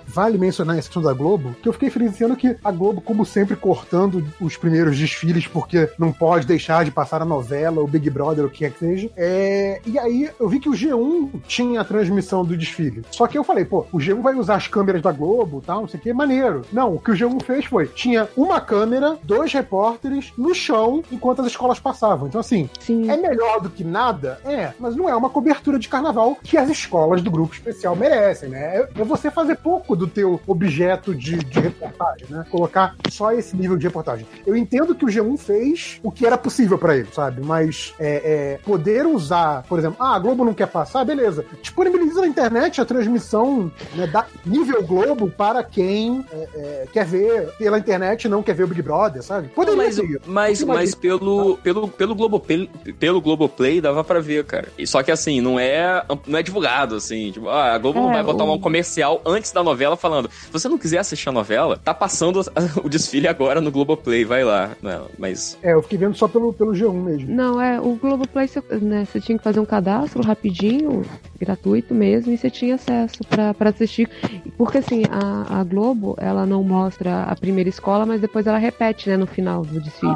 vale 0.07 0.37
mencionar 0.37 0.77
essa 0.77 0.87
questão 0.87 1.01
da 1.01 1.13
Globo, 1.13 1.55
que 1.61 1.67
eu 1.67 1.73
fiquei 1.73 1.89
feliz 1.89 2.13
esse 2.13 2.23
ano 2.23 2.35
que 2.35 2.55
a 2.63 2.71
Globo, 2.71 3.01
como 3.01 3.25
sempre, 3.25 3.55
cortando 3.55 4.25
os 4.39 4.57
primeiros 4.57 4.97
desfiles, 4.97 5.47
porque 5.47 5.89
não 5.97 6.11
pode 6.11 6.45
deixar 6.45 6.83
de 6.85 6.91
passar 6.91 7.21
a 7.21 7.25
novela, 7.25 7.81
o 7.81 7.87
Big 7.87 8.09
Brother, 8.09 8.45
o 8.45 8.49
que 8.49 8.65
é 8.65 8.69
que 8.69 8.79
seja. 8.79 9.09
É, 9.15 9.81
e 9.85 9.97
aí 9.97 10.29
eu 10.39 10.47
vi 10.49 10.59
que 10.59 10.69
o 10.69 10.73
G1 10.73 11.29
tinha 11.47 11.81
a 11.81 11.83
transmissão 11.83 12.43
do 12.43 12.55
desfile. 12.57 13.03
Só 13.11 13.27
que 13.27 13.37
eu 13.37 13.43
falei, 13.43 13.65
pô, 13.65 13.85
o 13.91 13.97
G1 13.97 14.21
vai 14.21 14.35
usar 14.35 14.55
as 14.55 14.67
câmeras 14.67 15.01
da 15.01 15.11
Globo 15.11 15.61
tal, 15.65 15.81
não 15.81 15.87
sei 15.87 15.99
o 15.99 16.03
que, 16.03 16.13
maneiro. 16.13 16.61
Não, 16.71 16.95
o 16.95 16.99
que 16.99 17.11
o 17.11 17.13
G1 17.13 17.41
fez 17.43 17.65
foi: 17.65 17.87
tinha 17.87 18.27
uma 18.35 18.59
câmera, 18.59 19.17
dois 19.23 19.51
repórteres 19.53 20.31
no 20.37 20.53
chão 20.53 21.03
enquanto 21.11 21.41
as 21.41 21.47
escolas 21.47 21.79
passavam. 21.79 22.27
Então, 22.27 22.39
assim, 22.41 22.69
Sim. 22.79 23.09
é 23.09 23.17
melhor 23.17 23.61
do 23.61 23.69
que 23.69 23.83
nada? 23.83 24.39
É, 24.45 24.71
mas 24.79 24.95
não 24.95 25.07
é 25.07 25.15
uma 25.15 25.29
cobertura 25.29 25.60
de 25.79 25.89
carnaval 25.89 26.37
que 26.43 26.57
as 26.57 26.69
escolas 26.69 27.21
do 27.21 27.31
grupo 27.31 27.53
especial 27.53 27.95
merecem, 27.95 28.49
né? 28.49 28.77
É 28.77 29.01
é 29.01 29.03
você 29.03 29.31
fazer 29.31 29.57
pouco 29.57 29.95
do 29.95 30.07
teu 30.07 30.39
objeto 30.45 31.13
de, 31.13 31.37
de 31.37 31.59
reportagem, 31.59 32.27
né? 32.29 32.45
Colocar 32.49 32.95
só 33.09 33.31
esse 33.31 33.55
nível 33.55 33.77
de 33.77 33.87
reportagem. 33.87 34.25
Eu 34.45 34.55
entendo 34.55 34.93
que 34.93 35.03
o 35.05 35.07
G1 35.07 35.37
fez 35.37 35.99
o 36.03 36.11
que 36.11 36.25
era 36.25 36.37
possível 36.37 36.77
pra 36.77 36.95
ele, 36.95 37.07
sabe? 37.11 37.41
Mas 37.43 37.93
é, 37.99 38.21
é, 38.23 38.59
poder 38.63 39.05
usar, 39.05 39.63
por 39.63 39.79
exemplo, 39.79 39.97
ah, 39.99 40.15
a 40.15 40.19
Globo 40.19 40.45
não 40.45 40.53
quer 40.53 40.67
passar, 40.67 41.03
beleza. 41.03 41.45
Disponibiliza 41.61 42.21
na 42.21 42.27
internet 42.27 42.79
a 42.79 42.85
transmissão 42.85 43.71
né, 43.95 44.07
da 44.07 44.25
nível 44.45 44.83
Globo 44.83 45.29
para 45.29 45.63
quem 45.63 46.25
é, 46.31 46.49
é, 46.55 46.87
quer 46.91 47.05
ver 47.05 47.51
pela 47.57 47.79
internet 47.79 48.27
não 48.27 48.43
quer 48.43 48.53
ver 48.53 48.63
o 48.63 48.67
Big 48.67 48.81
Brother, 48.81 49.23
sabe? 49.23 49.47
Poderia 49.49 49.77
Mas, 49.77 49.95
ser 49.95 50.21
mas, 50.25 50.63
mas 50.63 50.95
pelo, 50.95 51.57
pelo, 51.57 51.87
pelo, 51.87 52.15
Globoplay, 52.15 52.69
pelo 52.99 53.21
Globoplay 53.21 53.81
dava 53.81 54.03
pra 54.03 54.19
ver, 54.19 54.45
cara. 54.45 54.67
Só 54.85 55.01
que 55.01 55.11
assim, 55.11 55.41
não 55.41 55.50
é, 55.59 56.03
não 56.27 56.39
é 56.39 56.43
divulgado, 56.43 56.95
assim. 56.95 57.31
Tipo, 57.31 57.47
ah, 57.49 57.73
a 57.73 57.77
Globo 57.77 57.99
não 57.99 58.09
É, 58.11 58.13
vai 58.15 58.23
botar 58.23 58.43
o- 58.43 58.53
um 58.53 58.59
comercial 58.59 59.21
antes 59.25 59.51
da 59.51 59.63
novela 59.63 59.95
falando: 59.97 60.29
se 60.29 60.51
você 60.51 60.67
não 60.69 60.77
quiser 60.77 60.99
assistir 60.99 61.29
a 61.29 61.31
novela, 61.31 61.77
tá 61.77 61.93
passando 61.93 62.41
o 62.83 62.89
desfile 62.89 63.27
agora 63.27 63.61
no 63.61 63.71
Globoplay, 63.71 64.23
vai 64.25 64.43
lá. 64.43 64.71
Não, 64.81 65.07
mas. 65.17 65.57
É, 65.63 65.73
eu 65.73 65.81
fiquei 65.81 65.97
vendo 65.97 66.15
só 66.15 66.27
pelo, 66.27 66.53
pelo 66.53 66.71
G1 66.73 66.93
mesmo. 66.93 67.33
Não, 67.35 67.61
é, 67.61 67.79
o 67.79 67.95
Globoplay, 67.95 68.47
você, 68.47 68.61
né, 68.81 69.05
você 69.05 69.19
tinha 69.19 69.37
que 69.37 69.43
fazer 69.43 69.59
um 69.59 69.65
cadastro 69.65 70.21
rapidinho, 70.23 71.03
gratuito 71.39 71.93
mesmo, 71.93 72.31
e 72.33 72.37
você 72.37 72.49
tinha 72.49 72.75
acesso 72.75 73.19
pra, 73.29 73.53
pra 73.53 73.69
assistir. 73.69 74.09
Porque 74.57 74.77
assim, 74.79 75.03
a, 75.09 75.59
a 75.59 75.63
Globo, 75.63 76.15
ela 76.19 76.45
não 76.45 76.63
mostra 76.63 77.23
a 77.23 77.35
primeira 77.35 77.69
escola, 77.69 78.05
mas 78.05 78.19
depois 78.21 78.45
ela 78.47 78.57
repete, 78.57 79.09
né, 79.09 79.17
no 79.17 79.27
final 79.27 79.63
do 79.63 79.79
desfile. 79.79 80.11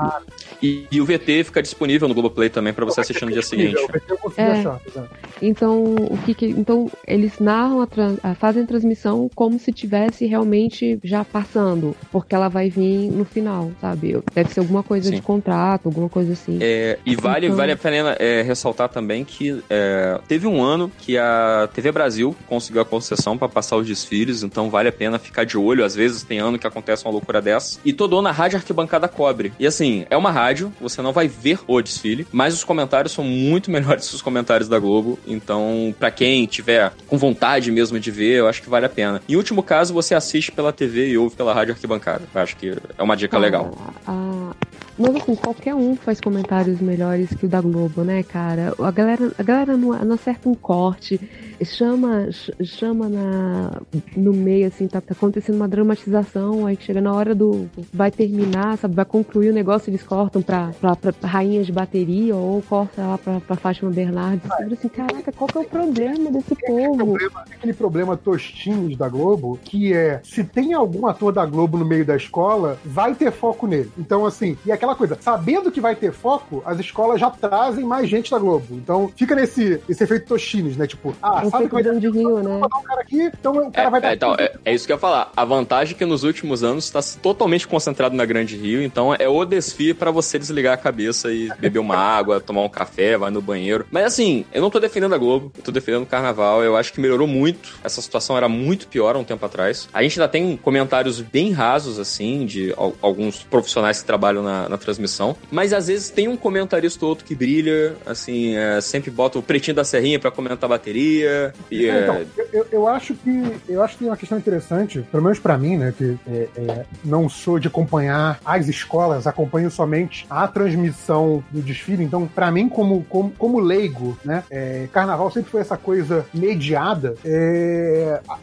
E, 0.62 0.88
e 0.92 1.02
o 1.02 1.06
VT 1.06 1.44
fica 1.46 1.62
disponível 1.62 2.08
no 2.08 2.14
Globoplay 2.14 2.50
também 2.50 2.74
pra 2.74 2.86
você 2.86 3.02
assistir 3.02 3.26
no 3.26 3.32
dia 3.32 3.42
seguinte. 3.42 3.76
Eu 4.08 4.18
consegui 4.18 4.42
É. 4.48 4.52
achar, 4.52 4.82
exato. 4.88 5.10
Então, 5.42 5.84
o 5.96 6.18
que 6.26 6.34
que- 6.34 6.46
então 6.48 6.90
eles 7.08 7.40
narram 7.40 7.82
a, 7.82 7.88
a- 8.24 8.36
fazem 8.36 8.64
a 8.64 8.66
transmissão 8.66 9.30
como 9.36 9.60
se 9.60 9.72
tivesse 9.72 10.26
realmente 10.26 11.00
já 11.04 11.24
passando, 11.24 11.96
porque 12.12 12.34
ela 12.36 12.48
vai 12.50 12.70
vir 12.70 13.12
no 13.12 13.26
final, 13.26 13.72
sabe? 13.82 14.18
Deve 14.34 14.54
ser 14.54 14.60
alguma 14.62 14.84
coisa 14.84 15.10
Sim. 15.10 15.16
de 15.16 15.22
contrato, 15.22 15.88
alguma 15.88 16.10
coisa 16.10 16.34
assim. 16.34 16.58
É, 16.62 16.98
e 17.06 17.16
vale, 17.16 17.48
Então- 17.48 17.58
vale 17.58 17.72
a 17.72 17.78
pena 17.78 18.16
é, 18.20 18.42
ressaltar 18.42 18.90
também 18.90 19.24
que 19.26 19.62
é, 19.70 20.20
teve 20.28 20.48
um 20.48 20.62
ano 20.64 20.92
que 20.98 21.18
a 21.18 21.70
TV 21.74 21.92
Brasil 21.92 22.36
conseguiu 22.48 22.82
a 22.82 22.86
concessão 22.86 23.38
pra 23.38 23.48
passar 23.50 23.76
os 23.78 23.88
desfiles, 23.88 24.44
então 24.44 24.70
vale 24.70 24.90
a 24.90 24.92
pena 24.92 25.20
ficar 25.20 25.44
de 25.46 25.58
olho. 25.58 25.84
Às 25.84 25.96
vezes 25.96 26.24
tem 26.24 26.40
ano 26.40 26.58
que 26.60 26.68
acontece 26.68 27.06
uma 27.06 27.12
loucura 27.12 27.42
dessa. 27.42 27.80
E 27.86 27.92
todo 27.94 28.18
ano 28.18 28.28
a 28.28 28.32
Rádio 28.32 28.58
Arquibancada 28.58 29.08
cobre. 29.08 29.54
E 29.60 29.68
assim, 29.68 30.06
é 30.10 30.18
uma 30.18 30.32
rádio, 30.32 30.72
você 30.80 31.02
não 31.02 31.12
vai 31.12 31.28
ver 31.28 31.60
o 31.68 31.82
desfile, 31.82 32.26
mas 32.32 32.54
os 32.54 32.64
comentários 32.64 33.12
são 33.14 33.24
muito 33.24 33.70
melhores 33.72 34.08
que 34.10 34.16
os 34.16 34.22
comentários 34.22 34.70
da 34.70 34.80
Globo. 34.80 35.15
Então, 35.26 35.94
pra 36.00 36.12
quem 36.12 36.46
tiver 36.46 36.92
com 37.08 37.18
vontade 37.18 37.72
mesmo 37.72 38.00
de 38.00 38.12
ver, 38.12 38.40
eu 38.40 38.48
acho 38.48 38.62
que 38.62 38.70
vale 38.70 38.86
a 38.86 38.90
pena. 38.90 39.22
Em 39.28 39.36
último 39.36 39.62
caso, 39.64 39.94
você 39.94 40.16
assiste 40.16 40.52
pela 40.52 40.72
TV 40.72 41.10
e 41.10 41.18
ouve 41.18 41.36
pela 41.36 41.54
Rádio 41.54 41.74
Arquibancada. 41.74 42.24
Eu 42.34 42.42
acho 42.42 42.56
que 42.58 42.74
é 42.98 43.04
uma 43.04 43.16
dica 43.16 43.38
legal. 43.38 43.72
A, 44.06 44.52
Mas 44.98 45.16
assim, 45.16 45.36
qualquer 45.36 45.76
um 45.76 45.96
faz 45.96 46.22
comentários 46.22 46.80
melhores 46.80 47.34
que 47.34 47.46
o 47.46 47.50
da 47.50 47.60
Globo, 47.60 48.04
né, 48.04 48.24
cara? 48.24 48.74
A 48.80 48.92
galera, 48.92 49.32
a 49.38 49.44
galera 49.44 49.78
não, 49.78 49.90
não 50.06 50.16
acerta 50.16 50.48
um 50.48 50.56
corte, 50.56 51.20
chama, 51.64 52.30
chama 52.64 53.10
na, 53.10 53.82
no 54.16 54.34
meio, 54.34 54.68
assim, 54.68 54.88
tá, 54.88 55.02
tá 55.02 55.14
acontecendo 55.14 55.56
uma 55.56 55.68
dramatização, 55.68 56.66
aí 56.66 56.78
chega 56.80 57.02
na 57.02 57.14
hora 57.14 57.36
do. 57.36 57.70
vai 57.94 58.10
terminar, 58.10 58.78
sabe? 58.78 58.96
Vai 58.96 59.06
concluir 59.06 59.50
o 59.50 59.54
negócio, 59.54 59.90
eles 59.90 60.04
cortam 60.04 60.42
pra, 60.42 60.72
pra, 60.80 60.96
pra 60.96 61.14
rainha 61.24 61.64
de 61.64 61.72
bateria 61.72 62.36
ou 62.36 62.62
corta 62.62 63.02
lá 63.02 63.18
pra, 63.18 63.40
pra 63.42 63.56
Fátima 63.56 63.92
Bernardes. 63.92 64.50
Assim, 64.52 64.88
caraca, 64.88 65.32
qual 65.32 65.48
que 65.48 65.58
é 65.58 65.62
o 65.62 65.66
problema 65.66 66.32
desse 66.32 66.56
povo? 66.56 66.96
Problema, 66.96 67.44
aquele 67.52 67.74
problema 67.74 68.18
tostinhos 68.18 68.98
da 68.98 69.10
Globo, 69.10 69.60
que 69.64 69.94
é 69.94 70.22
se 70.24 70.44
tem 70.44 70.74
algum 70.74 71.06
ator 71.08 71.34
da 71.34 71.46
Globo 71.46 71.78
no 71.78 71.86
meio 71.86 72.06
da 72.06 72.16
escola, 72.16 72.80
vai 72.86 73.14
ter 73.14 73.32
foco 73.32 73.68
nele. 73.68 73.92
Então, 73.98 74.26
assim, 74.26 74.58
e 74.66 74.72
aquela 74.72 74.85
coisa, 74.94 75.18
sabendo 75.22 75.72
que 75.72 75.80
vai 75.80 75.96
ter 75.96 76.12
foco, 76.12 76.62
as 76.66 76.78
escolas 76.80 77.18
já 77.22 77.30
trazem 77.30 77.86
mais 77.86 78.10
gente 78.10 78.30
da 78.30 78.38
Globo. 78.38 78.66
Então, 78.72 79.10
fica 79.16 79.34
nesse 79.34 79.82
esse 79.88 80.04
efeito 80.04 80.28
Toshines, 80.28 80.76
né? 80.76 80.86
Tipo, 80.86 81.16
ah, 81.22 81.42
Um 81.46 81.50
sabe 81.50 81.68
que 81.68 81.74
vai 81.74 81.82
ter 81.84 81.98
de 81.98 82.10
Rio, 82.10 82.44
né? 82.44 82.50
um 82.66 82.84
cara 82.84 83.02
aqui, 83.02 83.22
então 83.40 83.54
o 83.54 83.72
cara 83.72 83.88
É, 83.88 83.90
vai 83.92 84.02
dar 84.02 84.12
é, 84.12 84.14
então, 84.16 84.36
é, 84.38 84.52
é 84.66 84.74
isso 84.74 84.86
que 84.86 84.92
eu 84.92 84.96
ia 84.98 85.00
falar. 85.00 85.32
A 85.36 85.46
vantagem 85.46 85.96
é 85.96 85.98
que 85.98 86.06
nos 86.06 86.24
últimos 86.26 86.62
anos 86.64 86.84
está 86.86 87.00
totalmente 87.22 87.66
concentrado 87.68 88.16
na 88.16 88.26
Grande 88.26 88.58
Rio, 88.58 88.84
então 88.84 89.16
é 89.16 89.30
o 89.30 89.46
desfile 89.46 89.94
para 89.94 90.12
você 90.12 90.38
desligar 90.38 90.74
a 90.74 90.78
cabeça 90.78 91.32
e 91.32 91.50
beber 91.60 91.80
uma 91.80 91.96
água, 91.96 92.42
tomar 92.42 92.62
um 92.64 92.70
café, 92.70 93.18
vai 93.18 93.32
no 93.32 93.42
banheiro. 93.42 93.86
Mas 93.90 94.04
assim, 94.06 94.46
eu 94.54 94.62
não 94.62 94.70
tô 94.70 94.80
defendendo 94.80 95.16
a 95.16 95.18
Globo, 95.18 95.52
eu 95.58 95.64
tô 95.64 95.72
defendendo 95.72 96.04
o 96.04 96.08
Carnaval. 96.08 96.64
Eu 96.64 96.76
acho 96.76 96.92
que 96.92 97.00
melhorou 97.00 97.28
muito. 97.28 97.78
Essa 97.84 98.02
situação 98.02 98.36
era 98.36 98.50
muito 98.50 98.88
pior 98.88 99.16
há 99.16 99.20
um 99.20 99.24
tempo 99.24 99.46
atrás. 99.46 99.88
A 99.94 100.02
gente 100.04 100.20
ainda 100.20 100.28
tem 100.32 100.58
comentários 100.58 101.22
bem 101.22 101.52
rasos, 101.52 102.00
assim, 102.00 102.46
de 102.46 102.74
al- 102.76 102.94
alguns 103.02 103.44
profissionais 103.44 104.00
que 104.00 104.06
trabalham 104.06 104.42
na, 104.44 104.68
na 104.68 104.75
transmissão. 104.78 105.36
Mas 105.52 105.74
às 105.74 105.88
vezes 105.88 106.10
tem 106.10 106.28
um 106.28 106.38
comentarista 106.38 107.04
ou 107.06 107.10
outro 107.10 107.26
que 107.26 107.36
brilha, 107.36 107.96
assim, 108.06 108.56
é, 108.56 108.80
sempre 108.82 109.10
bota 109.12 109.40
o 109.40 109.42
pretinho 109.44 109.76
da 109.76 109.84
serrinha 109.84 110.20
pra 110.20 110.32
comentar 110.32 110.66
a 110.66 110.68
bateria. 110.70 111.54
E, 111.72 111.86
É, 111.86 111.90
é, 111.90 112.02
então, 112.04 112.26
eu- 112.54 112.68
eu, 112.72 112.88
acho 112.88 113.14
que 113.16 113.54
eu 113.68 113.82
acho 113.84 113.94
que 113.94 114.00
tem 114.00 114.08
uma 114.10 114.18
questão 114.18 114.38
interessante, 114.38 115.02
pelo 115.12 115.24
menos 115.24 115.40
pra 115.40 115.58
mim, 115.58 115.78
né, 115.78 115.94
que 115.98 116.18
é, 116.28 116.48
é, 116.58 116.86
não 117.04 117.28
sou 117.30 117.60
de 117.60 117.68
acompanhar 117.68 118.40
as 118.46 118.68
escolas, 118.68 119.28
acompanho 119.28 119.70
somente 119.72 120.26
a 120.30 120.48
transmissão 120.48 121.44
do 121.52 121.62
desfile. 121.62 122.04
Então, 122.04 122.28
pra 122.28 122.52
mim, 122.52 122.68
como, 122.70 123.04
como, 123.10 123.32
como 123.38 123.60
leigo, 123.60 124.18
né, 124.24 124.44
é, 124.50 124.88
Carnaval 124.92 125.32
sempre 125.32 125.52
foi 125.52 125.62
essa 125.62 125.78
coisa 125.78 126.26
mediada. 126.34 127.16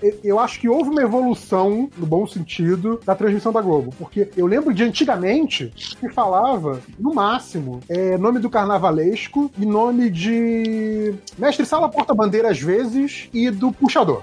eu- 0.02 0.18
eu 0.24 0.38
acho 0.38 0.60
que 0.60 0.68
houve 0.68 0.90
uma 0.90 1.02
evolução, 1.02 1.90
no 1.96 2.06
bom 2.06 2.26
sentido, 2.26 3.00
da 3.04 3.14
transmissão 3.14 3.52
da 3.52 3.60
Globo, 3.60 3.94
porque 3.98 4.28
eu 4.36 4.46
lembro 4.46 4.72
de 4.74 4.82
antigamente 4.82 5.72
que 6.00 6.08
falava, 6.23 6.81
no 7.01 7.12
máximo, 7.12 7.81
é, 7.89 8.17
nome 8.17 8.39
do 8.39 8.49
carnavalesco 8.49 9.51
e 9.59 9.67
nome 9.67 10.09
de 10.09 11.15
mestre 11.36 11.67
sala 11.67 11.89
porta-bandeira 11.89 12.49
às 12.49 12.60
vezes 12.60 13.28
e 13.34 13.51
do 13.51 13.73
puxador. 13.73 14.23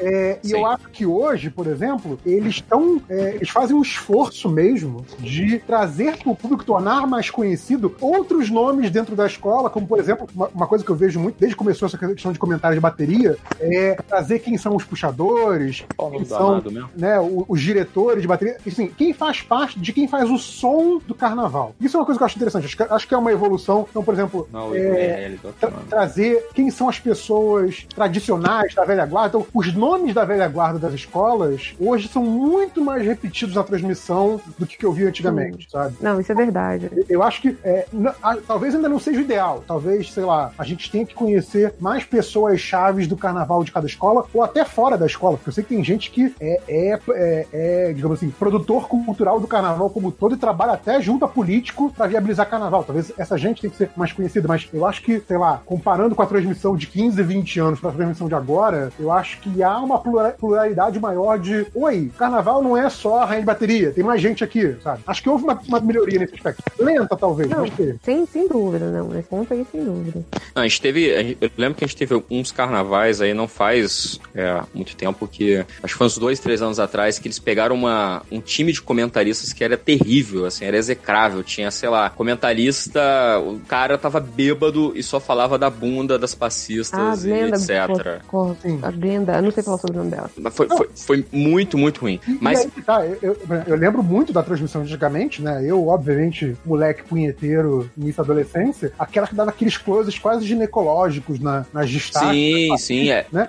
É, 0.00 0.38
e 0.44 0.52
eu 0.52 0.66
acho 0.66 0.88
que 0.90 1.04
hoje, 1.06 1.50
por 1.50 1.66
exemplo, 1.66 2.18
eles 2.24 2.54
estão. 2.56 3.00
é, 3.08 3.34
eles 3.36 3.48
fazem 3.50 3.74
um 3.76 3.82
esforço 3.82 4.48
mesmo 4.48 5.04
de 5.18 5.58
trazer 5.60 6.16
para 6.18 6.30
o 6.30 6.36
público, 6.36 6.64
tornar 6.64 7.06
mais 7.06 7.30
conhecido 7.30 7.94
outros 8.00 8.48
nomes 8.50 8.90
dentro 8.90 9.16
da 9.16 9.26
escola, 9.26 9.68
como, 9.70 9.86
por 9.86 9.98
exemplo, 9.98 10.28
uma, 10.34 10.48
uma 10.54 10.66
coisa 10.66 10.84
que 10.84 10.90
eu 10.90 10.96
vejo 10.96 11.18
muito 11.18 11.36
desde 11.38 11.54
que 11.54 11.58
começou 11.58 11.86
essa 11.86 11.98
questão 11.98 12.32
de 12.32 12.38
comentários 12.38 12.76
de 12.76 12.80
bateria, 12.80 13.36
é 13.60 13.94
trazer 14.06 14.38
quem 14.40 14.56
são 14.56 14.74
os 14.76 14.84
puxadores, 14.84 15.84
quem 16.18 16.24
são 16.38 16.60
né, 16.96 17.18
o- 17.20 17.44
os 17.48 17.60
diretores 17.60 18.22
de 18.22 18.28
bateria, 18.28 18.56
assim, 18.66 18.88
quem 18.88 19.12
faz 19.12 19.42
parte 19.42 19.78
de 19.80 19.92
quem 19.92 20.06
faz 20.06 20.30
o 20.30 20.38
som 20.38 21.00
do 21.06 21.14
carnaval. 21.14 21.74
Isso 21.80 21.96
é 21.96 22.00
uma 22.00 22.06
coisa 22.06 22.18
que 22.18 22.22
eu 22.22 22.26
acho 22.26 22.36
interessante. 22.36 22.66
Acho 22.66 22.76
que, 22.76 22.82
acho 22.82 23.08
que 23.08 23.14
é 23.14 23.18
uma 23.18 23.32
evolução. 23.32 23.86
Então, 23.90 24.02
por 24.04 24.14
exemplo, 24.14 24.48
Não, 24.52 24.74
é, 24.74 25.36
tra- 25.60 25.72
trazer 25.88 26.46
quem 26.54 26.70
são 26.70 26.88
as 26.88 26.98
pessoas 26.98 27.86
tradicionais 27.94 28.74
da 28.74 28.84
velha 28.84 29.04
guarda. 29.06 29.28
Então, 29.38 29.46
os 29.54 29.74
nomes 29.74 29.87
da 30.14 30.24
velha 30.24 30.46
guarda 30.48 30.78
das 30.78 30.92
escolas 30.92 31.74
hoje 31.80 32.08
são 32.08 32.22
muito 32.22 32.80
mais 32.84 33.04
repetidos 33.04 33.54
na 33.54 33.62
transmissão 33.62 34.40
do 34.58 34.66
que, 34.66 34.84
eu 34.84 34.92
vi 34.92 35.06
antigamente, 35.06 35.68
sabe? 35.70 35.96
Não, 36.00 36.20
isso 36.20 36.30
é 36.30 36.34
verdade. 36.34 36.90
Eu 37.08 37.22
acho 37.22 37.40
que 37.40 37.56
é, 37.64 37.86
talvez 38.46 38.74
ainda 38.74 38.88
não 38.88 38.98
seja 38.98 39.18
o 39.18 39.22
ideal. 39.22 39.64
Talvez, 39.66 40.12
sei 40.12 40.24
lá, 40.24 40.52
a 40.58 40.64
gente 40.64 40.90
tenha 40.90 41.06
que 41.06 41.14
conhecer 41.14 41.74
mais 41.80 42.04
pessoas 42.04 42.60
chaves 42.60 43.06
do 43.06 43.16
carnaval 43.16 43.64
de 43.64 43.72
cada 43.72 43.86
escola, 43.86 44.24
ou 44.32 44.42
até 44.42 44.64
fora 44.64 44.96
da 44.98 45.06
escola, 45.06 45.36
porque 45.36 45.48
eu 45.48 45.54
sei 45.54 45.64
que 45.64 45.74
tem 45.74 45.82
gente 45.82 46.10
que 46.10 46.34
é, 46.40 46.60
é, 46.68 47.00
é- 47.10 47.46
é, 47.52 47.92
digamos 47.92 48.18
assim, 48.18 48.30
produtor 48.30 48.88
cultural 48.88 49.40
do 49.40 49.46
carnaval 49.46 49.88
como 49.90 50.12
todo 50.12 50.34
e 50.34 50.38
trabalha 50.38 50.72
até 50.72 51.00
junto 51.00 51.24
a 51.24 51.28
político 51.28 51.90
para 51.96 52.06
viabilizar 52.06 52.48
carnaval. 52.48 52.84
Talvez 52.84 53.10
essa 53.16 53.36
gente 53.38 53.60
tenha 53.60 53.70
que 53.70 53.76
ser 53.76 53.90
mais 53.96 54.12
conhecida, 54.12 54.46
mas 54.46 54.68
eu 54.72 54.86
acho 54.86 55.02
que, 55.02 55.20
sei 55.26 55.38
lá, 55.38 55.60
comparando 55.64 56.14
com 56.14 56.22
a 56.22 56.26
transmissão 56.26 56.76
de 56.76 56.86
15, 56.86 57.22
20 57.22 57.60
anos 57.60 57.80
para 57.80 57.90
a 57.90 57.92
transmissão 57.94 58.28
de 58.28 58.34
agora, 58.34 58.90
eu 58.98 59.10
acho 59.10 59.38
que 59.40 59.62
há 59.62 59.77
uma 59.84 59.98
plura- 59.98 60.34
pluralidade 60.38 60.98
maior 60.98 61.38
de 61.38 61.66
oi, 61.74 62.10
carnaval 62.18 62.62
não 62.62 62.76
é 62.76 62.88
só 62.90 63.20
a 63.20 63.24
rainha 63.24 63.40
de 63.40 63.46
bateria, 63.46 63.90
tem 63.92 64.04
mais 64.04 64.20
gente 64.20 64.42
aqui, 64.44 64.76
sabe? 64.82 65.02
Acho 65.06 65.22
que 65.22 65.28
houve 65.28 65.44
uma, 65.44 65.58
uma 65.68 65.80
melhoria 65.80 66.18
nesse 66.18 66.34
aspecto. 66.34 66.62
Lenta, 66.78 67.16
talvez, 67.16 67.48
Não, 67.48 67.64
sem, 68.02 68.26
sem 68.26 68.48
dúvida, 68.48 68.90
não. 68.90 69.08
Nesse 69.08 69.28
ponto 69.28 69.52
aí, 69.52 69.66
sem 69.70 69.84
dúvida. 69.84 70.22
Não, 70.54 70.62
a 70.62 70.68
gente 70.68 70.80
teve. 70.80 71.14
a 71.14 71.22
gente- 71.22 71.38
Eu 71.40 71.50
lembro 71.56 71.76
que 71.78 71.84
a 71.84 71.86
gente 71.86 71.96
teve 71.96 72.22
uns 72.30 72.50
carnavais 72.52 73.20
aí, 73.20 73.32
não 73.34 73.48
faz 73.48 74.20
é, 74.34 74.60
muito 74.74 74.94
tempo, 74.96 75.26
que. 75.26 75.58
Acho 75.82 75.94
que 75.94 75.98
foi 75.98 76.06
uns 76.06 76.18
dois, 76.18 76.38
três 76.40 76.60
anos 76.62 76.78
atrás, 76.80 77.18
que 77.18 77.26
eles 77.28 77.38
pegaram 77.38 77.74
uma, 77.74 78.22
um 78.30 78.40
time 78.40 78.72
de 78.72 78.80
comentaristas 78.82 79.52
que 79.52 79.62
era 79.64 79.76
terrível, 79.76 80.46
assim, 80.46 80.64
era 80.64 80.76
execrável. 80.76 81.42
Tinha, 81.42 81.70
sei 81.70 81.88
lá, 81.88 82.10
comentarista, 82.10 83.00
o 83.40 83.58
cara 83.60 83.96
tava 83.98 84.20
bêbado 84.20 84.92
e 84.94 85.02
só 85.02 85.20
falava 85.20 85.58
da 85.58 85.70
bunda 85.70 86.18
das 86.18 86.34
Ah, 86.34 86.36
passistas 86.38 87.24
e 87.24 87.28
Glenda. 87.28 87.56
etc. 87.56 88.22
pô, 88.30 88.54
Sim. 88.60 88.78
A 88.82 88.90
Glenda, 88.90 89.40
não 89.42 89.50
sei 89.50 89.62
falar 89.68 89.78
sobre 89.80 89.96
o 89.96 89.98
nome 90.00 90.10
dela. 90.10 90.30
Mas 90.36 90.54
Foi, 90.54 90.68
foi, 90.68 90.88
foi 90.94 91.26
muito, 91.32 91.76
muito 91.78 92.00
ruim. 92.00 92.20
Mas 92.40 92.60
aí, 92.60 92.70
tá, 92.84 93.04
eu, 93.06 93.36
eu- 93.66 93.76
lembro 93.76 94.02
muito 94.02 94.32
da 94.32 94.42
transmissão 94.42 94.82
de 94.82 94.88
antigamente, 94.88 95.40
né? 95.42 95.62
Eu, 95.64 95.86
obviamente, 95.88 96.56
moleque 96.64 97.04
punheteiro, 97.04 97.88
início 97.96 98.16
da 98.16 98.22
adolescência, 98.24 98.92
aquela 98.98 99.26
que 99.26 99.34
dava 99.34 99.50
aqueles 99.50 99.76
closes 99.76 100.18
quase 100.18 100.44
ginecológicos 100.46 101.38
na, 101.40 101.64
nas 101.72 101.90
destaques. 101.90 102.30
Sim, 102.30 102.76
sim, 102.78 103.10
é. 103.10 103.26
Né? 103.32 103.48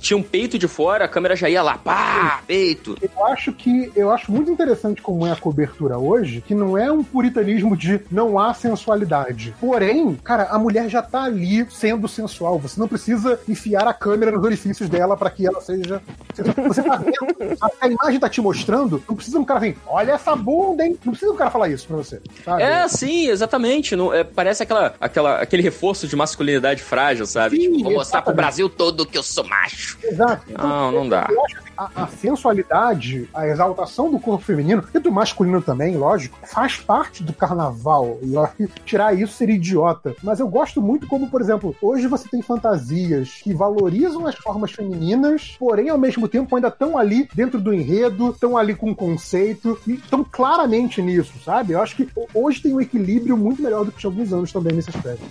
Tinha 0.00 0.16
um 0.16 0.22
peito 0.22 0.58
de 0.58 0.68
fora, 0.68 1.04
a 1.04 1.08
câmera 1.08 1.34
já 1.34 1.48
ia 1.48 1.62
lá, 1.62 1.78
pá, 1.78 2.42
peito. 2.46 2.96
Eu 3.00 3.24
acho 3.26 3.52
que 3.52 3.90
eu 3.96 4.10
acho 4.10 4.30
muito 4.30 4.50
interessante 4.50 5.00
como 5.02 5.26
é 5.26 5.32
a 5.32 5.36
cobertura 5.36 5.98
hoje, 5.98 6.42
que 6.46 6.54
não 6.54 6.76
é 6.76 6.90
um 6.92 7.02
puritanismo 7.02 7.76
de 7.76 8.00
não 8.10 8.38
há 8.38 8.52
sensualidade. 8.54 9.54
Porém, 9.60 10.14
cara, 10.22 10.44
a 10.44 10.58
mulher 10.58 10.88
já 10.88 11.02
tá 11.02 11.24
ali 11.24 11.66
sendo 11.70 12.06
sensual. 12.08 12.58
Você 12.58 12.78
não 12.78 12.88
precisa 12.88 13.38
enfiar 13.48 13.86
a 13.86 13.94
câmera 13.94 14.32
nos 14.32 14.44
orifícios 14.44 14.88
dela 14.88 15.16
para 15.16 15.30
que 15.30 15.46
ela 15.46 15.59
seja. 15.60 16.02
Você 16.34 16.82
tá 16.82 16.96
vendo, 16.96 17.58
a, 17.80 17.88
imagem 17.88 18.20
tá 18.20 18.28
te 18.28 18.40
mostrando, 18.40 19.02
não 19.08 19.16
precisa 19.16 19.38
um 19.38 19.44
cara 19.44 19.60
vir, 19.60 19.76
olha 19.86 20.12
essa 20.12 20.34
bunda, 20.34 20.84
hein? 20.84 20.98
Não 21.04 21.12
precisa 21.12 21.32
um 21.32 21.36
cara 21.36 21.50
falar 21.50 21.68
isso 21.68 21.86
pra 21.86 21.96
você. 21.96 22.20
Sabe? 22.44 22.62
É, 22.62 22.88
sim, 22.88 23.28
exatamente. 23.28 23.94
Não, 23.94 24.12
é, 24.12 24.24
parece 24.24 24.62
aquela, 24.62 24.94
aquela, 25.00 25.36
aquele 25.40 25.62
reforço 25.62 26.08
de 26.08 26.16
masculinidade 26.16 26.82
frágil, 26.82 27.26
sabe? 27.26 27.56
Sim, 27.56 27.72
tipo, 27.72 27.84
vou 27.84 27.92
mostrar 27.92 28.22
pro. 28.22 28.40
Brasil 28.40 28.70
todo 28.70 29.04
que 29.04 29.18
eu 29.18 29.22
sou 29.22 29.44
macho. 29.44 29.98
Exato. 30.02 30.44
Então, 30.48 30.66
Não, 30.66 30.92
não 30.92 31.08
dá. 31.08 31.26
Eu 31.28 31.44
acho 31.44 31.62
que 31.62 31.69
a, 31.80 32.04
a 32.04 32.06
sensualidade, 32.06 33.28
a 33.32 33.46
exaltação 33.46 34.10
do 34.10 34.18
corpo 34.18 34.44
feminino, 34.44 34.84
e 34.92 34.98
do 34.98 35.10
masculino 35.10 35.62
também, 35.62 35.96
lógico, 35.96 36.38
faz 36.46 36.76
parte 36.76 37.22
do 37.22 37.32
carnaval. 37.32 38.18
E 38.22 38.66
que 38.68 38.80
tirar 38.82 39.14
isso 39.18 39.32
seria 39.32 39.54
idiota. 39.54 40.14
Mas 40.22 40.40
eu 40.40 40.48
gosto 40.48 40.82
muito 40.82 41.06
como, 41.06 41.30
por 41.30 41.40
exemplo, 41.40 41.74
hoje 41.80 42.06
você 42.06 42.28
tem 42.28 42.42
fantasias 42.42 43.40
que 43.42 43.54
valorizam 43.54 44.26
as 44.26 44.34
formas 44.34 44.72
femininas, 44.72 45.56
porém, 45.58 45.88
ao 45.88 45.98
mesmo 45.98 46.28
tempo, 46.28 46.54
ainda 46.54 46.68
estão 46.68 46.98
ali 46.98 47.28
dentro 47.34 47.60
do 47.60 47.72
enredo, 47.72 48.30
estão 48.30 48.56
ali 48.56 48.74
com 48.74 48.94
conceito, 48.94 49.78
e 49.86 49.94
estão 49.94 50.24
claramente 50.24 51.00
nisso, 51.00 51.32
sabe? 51.44 51.72
Eu 51.72 51.82
acho 51.82 51.96
que 51.96 52.08
hoje 52.34 52.60
tem 52.60 52.74
um 52.74 52.80
equilíbrio 52.80 53.36
muito 53.36 53.62
melhor 53.62 53.84
do 53.84 53.92
que 53.92 53.98
tinha 53.98 54.10
alguns 54.10 54.32
anos 54.32 54.52
também 54.52 54.74
nesse 54.74 54.90
aspecto. 54.90 55.24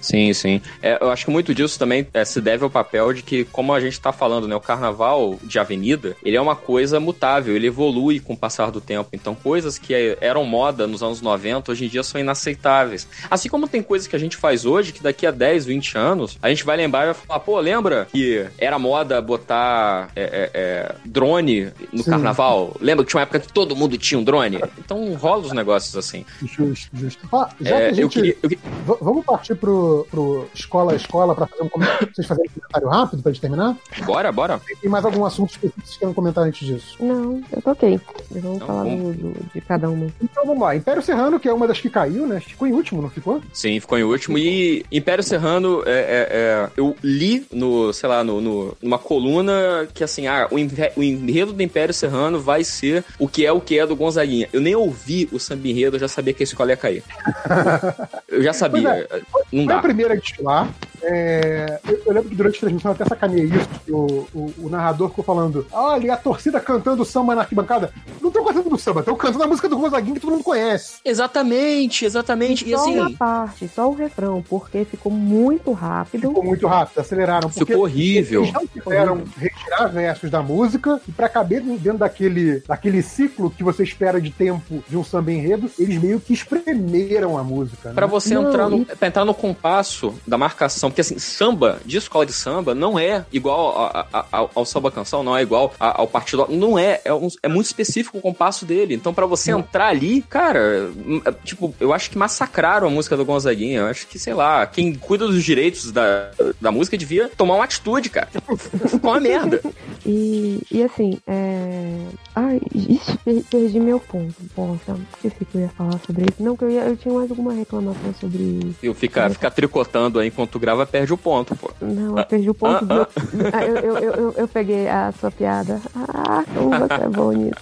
Sim, 0.00 0.32
sim. 0.32 0.60
É, 0.82 0.98
eu 1.00 1.10
acho 1.10 1.24
que 1.26 1.30
muito 1.30 1.54
disso 1.54 1.78
também 1.78 2.06
é, 2.14 2.24
se 2.24 2.40
deve 2.40 2.64
ao 2.64 2.70
papel 2.70 3.12
de 3.12 3.22
que, 3.22 3.44
como 3.44 3.72
a 3.72 3.80
gente 3.80 4.00
tá 4.00 4.12
falando, 4.12 4.48
né, 4.48 4.56
o 4.56 4.60
carnaval 4.60 5.38
de 5.42 5.58
avenida, 5.58 5.89
ele 6.24 6.36
é 6.36 6.40
uma 6.40 6.56
coisa 6.56 6.98
mutável, 7.00 7.54
ele 7.56 7.66
evolui 7.66 8.20
com 8.20 8.32
o 8.34 8.36
passar 8.36 8.70
do 8.70 8.80
tempo. 8.80 9.08
Então, 9.12 9.34
coisas 9.34 9.78
que 9.78 9.94
é, 9.94 10.16
eram 10.20 10.44
moda 10.44 10.86
nos 10.86 11.02
anos 11.02 11.20
90, 11.20 11.72
hoje 11.72 11.84
em 11.84 11.88
dia 11.88 12.02
são 12.02 12.20
inaceitáveis. 12.20 13.06
Assim 13.30 13.48
como 13.48 13.68
tem 13.68 13.82
coisas 13.82 14.06
que 14.08 14.16
a 14.16 14.18
gente 14.18 14.36
faz 14.36 14.64
hoje, 14.66 14.92
que 14.92 15.02
daqui 15.02 15.26
a 15.26 15.30
10, 15.30 15.64
20 15.66 15.96
anos, 15.98 16.38
a 16.42 16.48
gente 16.48 16.64
vai 16.64 16.76
lembrar 16.76 17.02
e 17.02 17.06
vai 17.06 17.14
falar, 17.14 17.40
pô, 17.40 17.58
lembra 17.60 18.06
que 18.10 18.46
era 18.58 18.78
moda 18.78 19.20
botar 19.20 20.10
é, 20.16 20.22
é, 20.22 20.50
é, 20.54 20.94
drone 21.04 21.72
no 21.92 22.02
Sim. 22.02 22.10
carnaval? 22.10 22.76
Lembra 22.80 23.04
que 23.04 23.10
tinha 23.10 23.18
uma 23.18 23.22
época 23.22 23.40
que 23.40 23.52
todo 23.52 23.74
mundo 23.76 23.96
tinha 23.98 24.18
um 24.18 24.24
drone? 24.24 24.60
Então 24.78 25.12
rola 25.14 25.42
os 25.42 25.52
negócios 25.52 25.96
assim. 25.96 26.24
Justo, 26.42 26.88
justo. 26.94 27.28
Ah, 27.32 27.48
já 27.60 27.76
É, 27.76 27.78
que 27.78 27.84
a 27.84 27.88
eu 27.90 27.94
gente. 28.10 28.12
queria- 28.14 28.36
eu 28.42 28.48
que- 28.48 28.56
V- 28.56 28.96
vamos 29.00 29.24
partir 29.24 29.54
pro, 29.54 30.06
pro, 30.10 30.48
escola 30.54 30.92
a 30.92 30.96
escola 30.96 31.34
pra 31.34 31.46
fazer 31.46 31.62
um 31.62 31.68
comentário, 31.68 32.08
vocês 32.14 32.26
fazerem 32.26 32.50
um 32.50 32.60
comentário 32.60 32.88
rápido 32.88 33.22
pra 33.22 33.32
gente 33.32 33.40
terminar? 33.40 33.76
Bora, 34.04 34.30
bora. 34.32 34.60
Tem 34.80 34.90
mais 34.90 35.04
algum 35.04 35.24
assunto 35.24 35.50
específico 35.50 35.79
vocês 35.86 35.96
querem 35.98 36.14
comentar 36.14 36.44
antes 36.44 36.66
disso? 36.66 36.96
Não, 37.00 37.40
eu 37.52 37.62
tô 37.62 37.70
ok. 37.70 38.00
Vamos 38.30 38.58
Não, 38.60 38.66
falar 38.66 38.84
do, 38.84 39.12
do- 39.12 39.36
de 39.54 39.60
cada 39.60 39.88
uma. 39.90 40.06
Então 40.22 40.44
vamos 40.46 40.62
lá. 40.62 40.76
Império 40.76 41.02
Serrano, 41.02 41.38
que 41.40 41.48
é 41.48 41.52
uma 41.52 41.66
das 41.66 41.80
que 41.80 41.90
caiu, 41.90 42.26
né? 42.26 42.40
Ficou 42.40 42.66
em 42.68 42.72
último, 42.72 43.02
não 43.02 43.10
ficou? 43.10 43.40
Sim, 43.52 43.78
ficou 43.80 43.98
em 43.98 44.02
último. 44.04 44.38
E 44.38 44.84
Império 44.92 45.22
Serrano, 45.24 45.82
é, 45.86 45.90
é, 45.90 46.28
é, 46.30 46.70
eu 46.76 46.96
li 47.02 47.46
no, 47.52 47.92
sei 47.92 48.08
lá, 48.08 48.22
no, 48.24 48.40
no- 48.40 48.76
numa 48.82 48.98
coluna 48.98 49.88
que 49.92 50.04
assim, 50.04 50.26
ah, 50.26 50.48
o, 50.50 50.54
o 51.00 51.02
enredo 51.02 51.52
do 51.52 51.62
Império 51.62 51.94
Serrano 51.94 52.40
vai 52.40 52.64
ser 52.64 53.04
o 53.18 53.28
que 53.28 53.44
é 53.46 53.52
o 53.52 53.60
que 53.60 53.78
é 53.78 53.86
do 53.86 53.96
Gonzaguinha. 53.96 54.48
Eu 54.52 54.60
nem 54.60 54.74
ouvi 54.74 55.28
o 55.32 55.38
samba 55.38 55.68
enredo, 55.68 55.96
eu 55.96 56.00
já 56.00 56.08
sabia 56.08 56.32
que 56.32 56.42
a 56.42 56.44
escola 56.44 56.70
ia 56.70 56.76
cair. 56.76 57.02
Eu 58.28 58.42
já 58.42 58.52
sabia. 58.52 59.08
Não 59.52 59.64
Foi 59.64 59.72
a 59.72 59.76
dá. 59.76 59.82
primeira 59.82 60.14
a 60.14 60.16
desfilar. 60.16 60.68
É, 61.02 61.80
eu, 61.88 62.00
eu 62.06 62.12
lembro 62.12 62.28
que 62.28 62.36
durante 62.36 62.56
a 62.56 62.60
transmissão 62.60 62.90
eu 62.90 62.94
até 62.94 63.04
sacaneei 63.04 63.46
isso, 63.46 63.68
que 63.84 63.90
o, 63.92 64.28
o, 64.34 64.54
o 64.58 64.68
narrador 64.68 65.08
ficou 65.08 65.24
falando: 65.24 65.66
olha, 65.72 66.06
e 66.06 66.10
a 66.10 66.16
torcida 66.16 66.60
cantando 66.60 67.04
samba 67.04 67.34
na 67.34 67.42
arquibancada. 67.42 67.92
Não 68.20 68.30
tô 68.30 68.44
cantando 68.44 68.78
samba, 68.78 69.02
tô 69.02 69.16
cantando 69.16 69.44
a 69.44 69.46
música 69.46 69.68
do 69.68 69.78
Gonzaguinha 69.78 70.14
que 70.14 70.20
todo 70.20 70.30
mundo 70.32 70.44
conhece. 70.44 70.98
Exatamente, 71.04 72.04
exatamente. 72.04 72.66
E 72.68 72.70
só 72.70 72.80
assim, 72.82 72.98
uma 72.98 73.10
parte, 73.12 73.68
só 73.68 73.88
o 73.88 73.94
refrão, 73.94 74.44
porque 74.48 74.84
ficou 74.84 75.10
muito 75.12 75.72
rápido. 75.72 76.28
Ficou 76.28 76.44
muito 76.44 76.66
rápido, 76.66 76.98
aceleraram. 77.00 77.48
Porque 77.48 77.64
ficou 77.72 77.82
horrível. 77.84 78.42
Eles 78.42 78.52
não 78.52 78.66
quiseram 78.66 79.22
retirar 79.36 79.86
versos 79.88 80.30
da 80.30 80.42
música 80.42 81.00
e 81.08 81.12
pra 81.12 81.28
caber 81.28 81.62
dentro 81.62 81.98
daquele, 81.98 82.60
daquele 82.66 83.02
ciclo 83.02 83.50
que 83.50 83.62
você 83.64 83.82
espera 83.82 84.20
de 84.20 84.30
tempo 84.30 84.82
de 84.88 84.96
um 84.96 85.04
samba 85.04 85.32
enredo, 85.32 85.70
eles 85.78 86.00
meio 86.00 86.20
que 86.20 86.32
espremeram 86.32 87.38
a 87.38 87.42
música. 87.44 87.90
Né? 87.90 87.94
Pra 87.94 88.06
você 88.06 88.34
Não, 88.34 88.48
entrar, 88.48 88.68
no, 88.68 88.78
e- 88.78 88.84
pra 88.84 89.08
entrar 89.08 89.24
no 89.24 89.34
compasso 89.34 90.14
da 90.26 90.36
marcação, 90.38 90.90
porque 90.90 91.00
assim, 91.00 91.18
samba, 91.18 91.78
de 91.84 91.96
escola 91.96 92.26
de 92.26 92.32
samba, 92.32 92.74
não 92.74 92.98
é 92.98 93.24
igual 93.32 93.76
a- 93.78 94.06
a- 94.12 94.24
ao, 94.32 94.50
ao 94.54 94.64
samba 94.64 94.90
canção, 94.90 95.22
não 95.22 95.36
é 95.36 95.42
igual 95.50 95.74
a- 95.80 96.00
ao 96.00 96.06
partido. 96.06 96.46
Não 96.48 96.78
é, 96.78 97.00
é, 97.04 97.12
um- 97.12 97.28
é 97.42 97.48
muito 97.48 97.66
específico 97.66 98.18
o 98.18 98.20
compasso 98.20 98.64
dele. 98.64 98.94
Então, 98.94 99.12
pra 99.12 99.26
você 99.26 99.50
entrar 99.50 99.88
ali, 99.88 100.22
cara, 100.22 100.90
hum, 100.96 101.20
é, 101.24 101.32
tipo, 101.44 101.74
eu 101.80 101.92
acho 101.92 102.08
que 102.10 102.16
massacraram 102.16 102.86
a 102.86 102.90
música 102.90 103.16
do 103.16 103.24
Gonzaguinha. 103.24 103.80
Eu 103.80 103.86
acho 103.86 104.06
que, 104.06 104.18
sei 104.18 104.32
lá, 104.34 104.64
quem 104.66 104.94
cuida 104.94 105.26
dos 105.26 105.42
direitos 105.44 105.90
da, 105.90 106.30
da 106.60 106.70
música 106.70 106.96
devia 106.96 107.28
tomar 107.36 107.54
uma 107.56 107.64
atitude, 107.64 108.08
cara. 108.10 108.28
Ficou 108.30 109.10
uma 109.10 109.20
merda. 109.20 109.60
E, 110.06 110.60
e 110.70 110.82
assim, 110.84 111.18
é. 111.26 111.96
Ai, 112.34 112.60
ixi, 112.74 113.18
per- 113.24 113.42
perdi 113.50 113.80
meu 113.80 113.98
ponto. 113.98 114.34
Poxa, 114.54 114.96
esqueci 115.16 115.44
que 115.44 115.56
eu 115.56 115.60
ia 115.62 115.68
falar 115.70 115.98
sobre 116.06 116.22
isso. 116.22 116.40
Não, 116.42 116.56
que 116.56 116.64
eu, 116.64 116.70
ia, 116.70 116.82
eu 116.82 116.96
tinha 116.96 117.12
mais 117.12 117.28
alguma 117.30 117.52
reclamação 117.52 118.14
sobre. 118.20 118.74
Eu 118.82 118.94
ficar, 118.94 119.30
ficar 119.30 119.50
tricotando 119.50 120.18
aí 120.18 120.28
enquanto 120.28 120.58
grava, 120.58 120.86
perde 120.86 121.12
o 121.12 121.18
ponto, 121.18 121.54
pô. 121.56 121.70
Não, 121.80 122.16
eu 122.16 122.24
perdi 122.24 122.48
o 122.50 122.54
ponto. 122.54 122.84
ah, 122.88 122.94
do- 123.04 123.08
Ah, 123.52 123.64
eu, 123.64 123.76
eu, 123.76 123.96
eu- 124.14 124.34
eu 124.36 124.48
peguei 124.48 124.88
a 124.88 125.12
sua 125.18 125.30
piada. 125.40 125.80
Ah, 125.96 126.44
como 126.54 126.70
você 126.78 127.02
é 127.02 127.08
bom 127.08 127.32
nisso. 127.32 127.54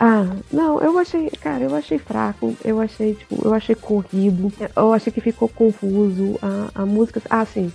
Ah, 0.00 0.26
não, 0.52 0.80
eu 0.80 0.98
achei, 0.98 1.30
cara, 1.30 1.64
eu 1.64 1.74
achei 1.74 1.98
fraco, 1.98 2.54
eu 2.64 2.80
achei, 2.80 3.14
tipo, 3.14 3.36
eu 3.46 3.54
achei 3.54 3.74
corrido, 3.74 4.52
eu 4.76 4.92
achei 4.92 5.12
que 5.12 5.20
ficou 5.20 5.48
confuso, 5.48 6.36
a, 6.42 6.82
a 6.82 6.86
música, 6.86 7.22
ah, 7.30 7.44
sim, 7.46 7.72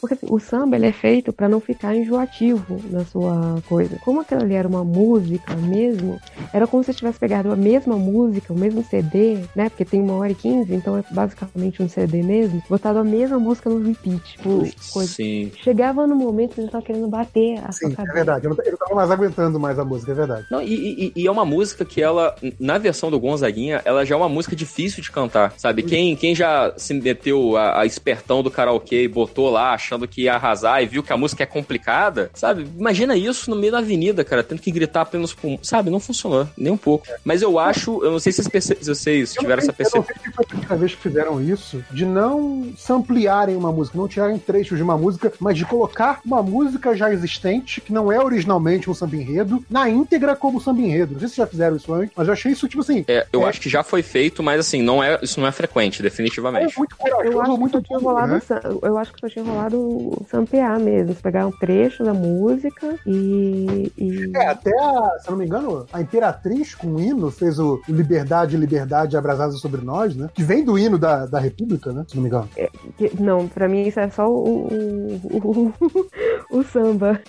porque 0.00 0.14
assim, 0.14 0.26
o 0.28 0.38
samba, 0.40 0.76
ele 0.76 0.86
é 0.86 0.92
feito 0.92 1.32
pra 1.32 1.48
não 1.48 1.60
ficar 1.60 1.94
enjoativo 1.94 2.80
na 2.90 3.04
sua 3.04 3.62
coisa. 3.68 3.96
Como 4.04 4.20
aquilo 4.20 4.42
ali 4.42 4.54
era 4.54 4.66
uma 4.66 4.82
música 4.82 5.54
mesmo, 5.56 6.20
era 6.52 6.66
como 6.66 6.82
se 6.82 6.92
você 6.92 6.98
tivesse 6.98 7.18
pegado 7.18 7.52
a 7.52 7.56
mesma 7.56 7.96
música, 7.96 8.52
o 8.52 8.58
mesmo 8.58 8.82
CD, 8.84 9.38
né, 9.54 9.68
porque 9.68 9.84
tem 9.84 10.00
uma 10.02 10.14
hora 10.14 10.32
e 10.32 10.34
quinze, 10.34 10.74
então 10.74 10.96
é 10.96 11.04
basicamente 11.10 11.82
um 11.82 11.88
CD 11.88 12.22
mesmo, 12.22 12.62
botado 12.68 12.98
a 12.98 13.04
mesma 13.04 13.38
música 13.38 13.70
no 13.70 13.78
repeat, 13.86 14.20
tipo, 14.32 14.64
coisa. 14.92 15.12
Sim. 15.12 15.52
Chegava 15.62 16.06
no 16.06 16.16
momento 16.16 16.54
que 16.54 16.62
você 16.62 16.68
tava 16.68 16.84
querendo 16.84 17.08
bater 17.08 17.58
a 17.64 17.70
Sim, 17.72 17.86
sua 17.86 17.92
é 17.92 17.96
cabeça. 17.96 18.14
verdade. 18.14 18.44
Eu 18.46 18.50
não, 18.50 18.64
eu 18.64 18.70
não 18.72 18.78
tava 18.78 18.94
mais 18.94 19.10
aguentando 19.10 19.60
mais 19.60 19.78
a 19.78 19.84
música, 19.84 20.10
é 20.12 20.14
verdade. 20.14 20.46
Não, 20.50 20.60
e, 20.62 20.74
e- 20.74 21.12
e 21.14 21.26
é 21.26 21.30
uma 21.30 21.44
música 21.44 21.60
que 21.84 22.02
ela, 22.02 22.34
na 22.58 22.78
versão 22.78 23.10
do 23.10 23.18
Gonzaguinha, 23.20 23.80
ela 23.84 24.04
já 24.04 24.14
é 24.14 24.18
uma 24.18 24.28
música 24.28 24.54
difícil 24.56 25.02
de 25.02 25.10
cantar, 25.10 25.54
sabe? 25.56 25.82
Quem, 25.82 26.16
quem 26.16 26.34
já 26.34 26.72
se 26.76 26.94
meteu 26.94 27.56
a, 27.56 27.80
a 27.80 27.86
espertão 27.86 28.42
do 28.42 28.50
karaokê 28.50 29.04
e 29.04 29.08
botou 29.08 29.50
lá 29.50 29.72
achando 29.74 30.06
que 30.08 30.22
ia 30.22 30.34
arrasar 30.34 30.82
e 30.82 30.86
viu 30.86 31.02
que 31.02 31.12
a 31.12 31.16
música 31.16 31.42
é 31.42 31.46
complicada, 31.46 32.30
sabe? 32.34 32.66
Imagina 32.78 33.16
isso 33.16 33.50
no 33.50 33.56
meio 33.56 33.72
da 33.72 33.78
avenida, 33.78 34.24
cara, 34.24 34.42
tendo 34.42 34.60
que 34.60 34.70
gritar 34.70 35.02
apenas 35.02 35.32
com. 35.32 35.58
Sabe? 35.62 35.90
Não 35.90 36.00
funcionou, 36.00 36.48
nem 36.56 36.72
um 36.72 36.76
pouco. 36.76 37.06
Mas 37.24 37.42
eu 37.42 37.58
acho, 37.58 38.02
eu 38.04 38.10
não 38.12 38.18
sei 38.18 38.32
se 38.32 38.42
vocês, 38.42 38.48
perce- 38.48 38.74
vocês 38.84 39.32
tiveram 39.34 39.62
essa 39.62 39.72
percepção. 39.72 40.02
Eu 40.02 40.14
não 40.14 40.22
sei 40.22 40.30
se 40.30 40.36
foi 40.36 40.44
a 40.44 40.48
primeira 40.48 40.76
vez 40.76 40.94
que 40.94 41.02
fizeram 41.02 41.42
isso, 41.42 41.84
de 41.90 42.04
não 42.06 42.72
samplearem 42.76 43.56
uma 43.56 43.72
música, 43.72 43.96
não 43.98 44.08
tirarem 44.08 44.38
trechos 44.38 44.76
de 44.76 44.82
uma 44.82 44.96
música, 44.96 45.32
mas 45.38 45.56
de 45.56 45.64
colocar 45.64 46.20
uma 46.24 46.42
música 46.42 46.94
já 46.96 47.12
existente, 47.12 47.80
que 47.80 47.92
não 47.92 48.10
é 48.10 48.18
originalmente 48.22 48.90
um 48.90 48.94
samba 48.94 49.16
enredo, 49.16 49.64
na 49.70 49.88
íntegra 49.88 50.34
como 50.36 50.60
samba 50.60 50.80
enredo. 50.82 51.12
Não 51.12 51.20
sei 51.20 51.28
se 51.28 51.36
já 51.36 51.46
fizeram 51.50 51.76
isso 51.76 51.92
antes, 51.92 52.12
mas 52.16 52.26
eu 52.26 52.32
achei 52.32 52.52
isso, 52.52 52.68
tipo 52.68 52.82
assim, 52.82 53.04
É, 53.08 53.26
eu 53.32 53.42
É. 53.42 53.48
acho 53.48 53.60
que 53.60 53.68
já 53.68 53.82
foi 53.82 54.02
feito, 54.02 54.42
mas 54.42 54.60
assim, 54.60 54.82
não 54.82 55.02
é, 55.02 55.18
isso 55.22 55.40
não 55.40 55.46
é 55.46 55.52
frequente, 55.52 56.00
é 56.00 56.02
definitivamente. 56.02 56.76
muito 56.78 56.96
corajoso, 56.96 57.32
Eu 57.32 57.40
acho 57.42 57.52
que 57.52 57.58
muito 57.58 57.72
só 57.72 57.80
tinha 57.82 57.98
rolado, 57.98 58.32
né? 58.32 58.40
eu 58.82 58.98
acho 58.98 59.12
que 59.12 59.20
só 59.20 59.28
tinha 59.28 59.44
rolado 59.44 59.78
o 59.78 60.26
sampear 60.30 60.78
mesmo. 60.78 61.14
Você 61.14 61.20
pegar 61.22 61.46
um 61.46 61.52
trecho 61.52 62.04
da 62.04 62.14
música 62.14 62.94
e. 63.06 63.92
e- 63.98 64.30
É, 64.34 64.46
até, 64.48 64.70
a, 64.78 65.18
se 65.20 65.28
eu 65.28 65.32
não 65.32 65.38
me 65.38 65.46
engano, 65.46 65.86
a 65.92 66.00
Imperatriz 66.00 66.74
com 66.74 66.88
o 66.94 67.00
hino 67.00 67.30
fez 67.30 67.58
o 67.58 67.80
Liberdade, 67.88 68.56
Liberdade 68.56 69.16
abrasada 69.16 69.52
sobre 69.52 69.80
nós, 69.82 70.14
né? 70.14 70.28
Que 70.34 70.42
vem 70.42 70.64
do 70.64 70.78
hino 70.78 70.98
da, 70.98 71.26
da 71.26 71.38
República, 71.38 71.92
né? 71.92 72.04
Se 72.08 72.14
não 72.16 72.22
me 72.22 72.28
engano. 72.28 72.48
que- 72.96 73.10
não, 73.20 73.48
pra 73.48 73.68
mim 73.68 73.82
isso 73.86 73.98
é 74.00 74.08
só 74.10 74.28
o, 74.28 74.66
o, 75.22 75.72
o, 75.80 76.06
o 76.58 76.62
samba. 76.64 77.20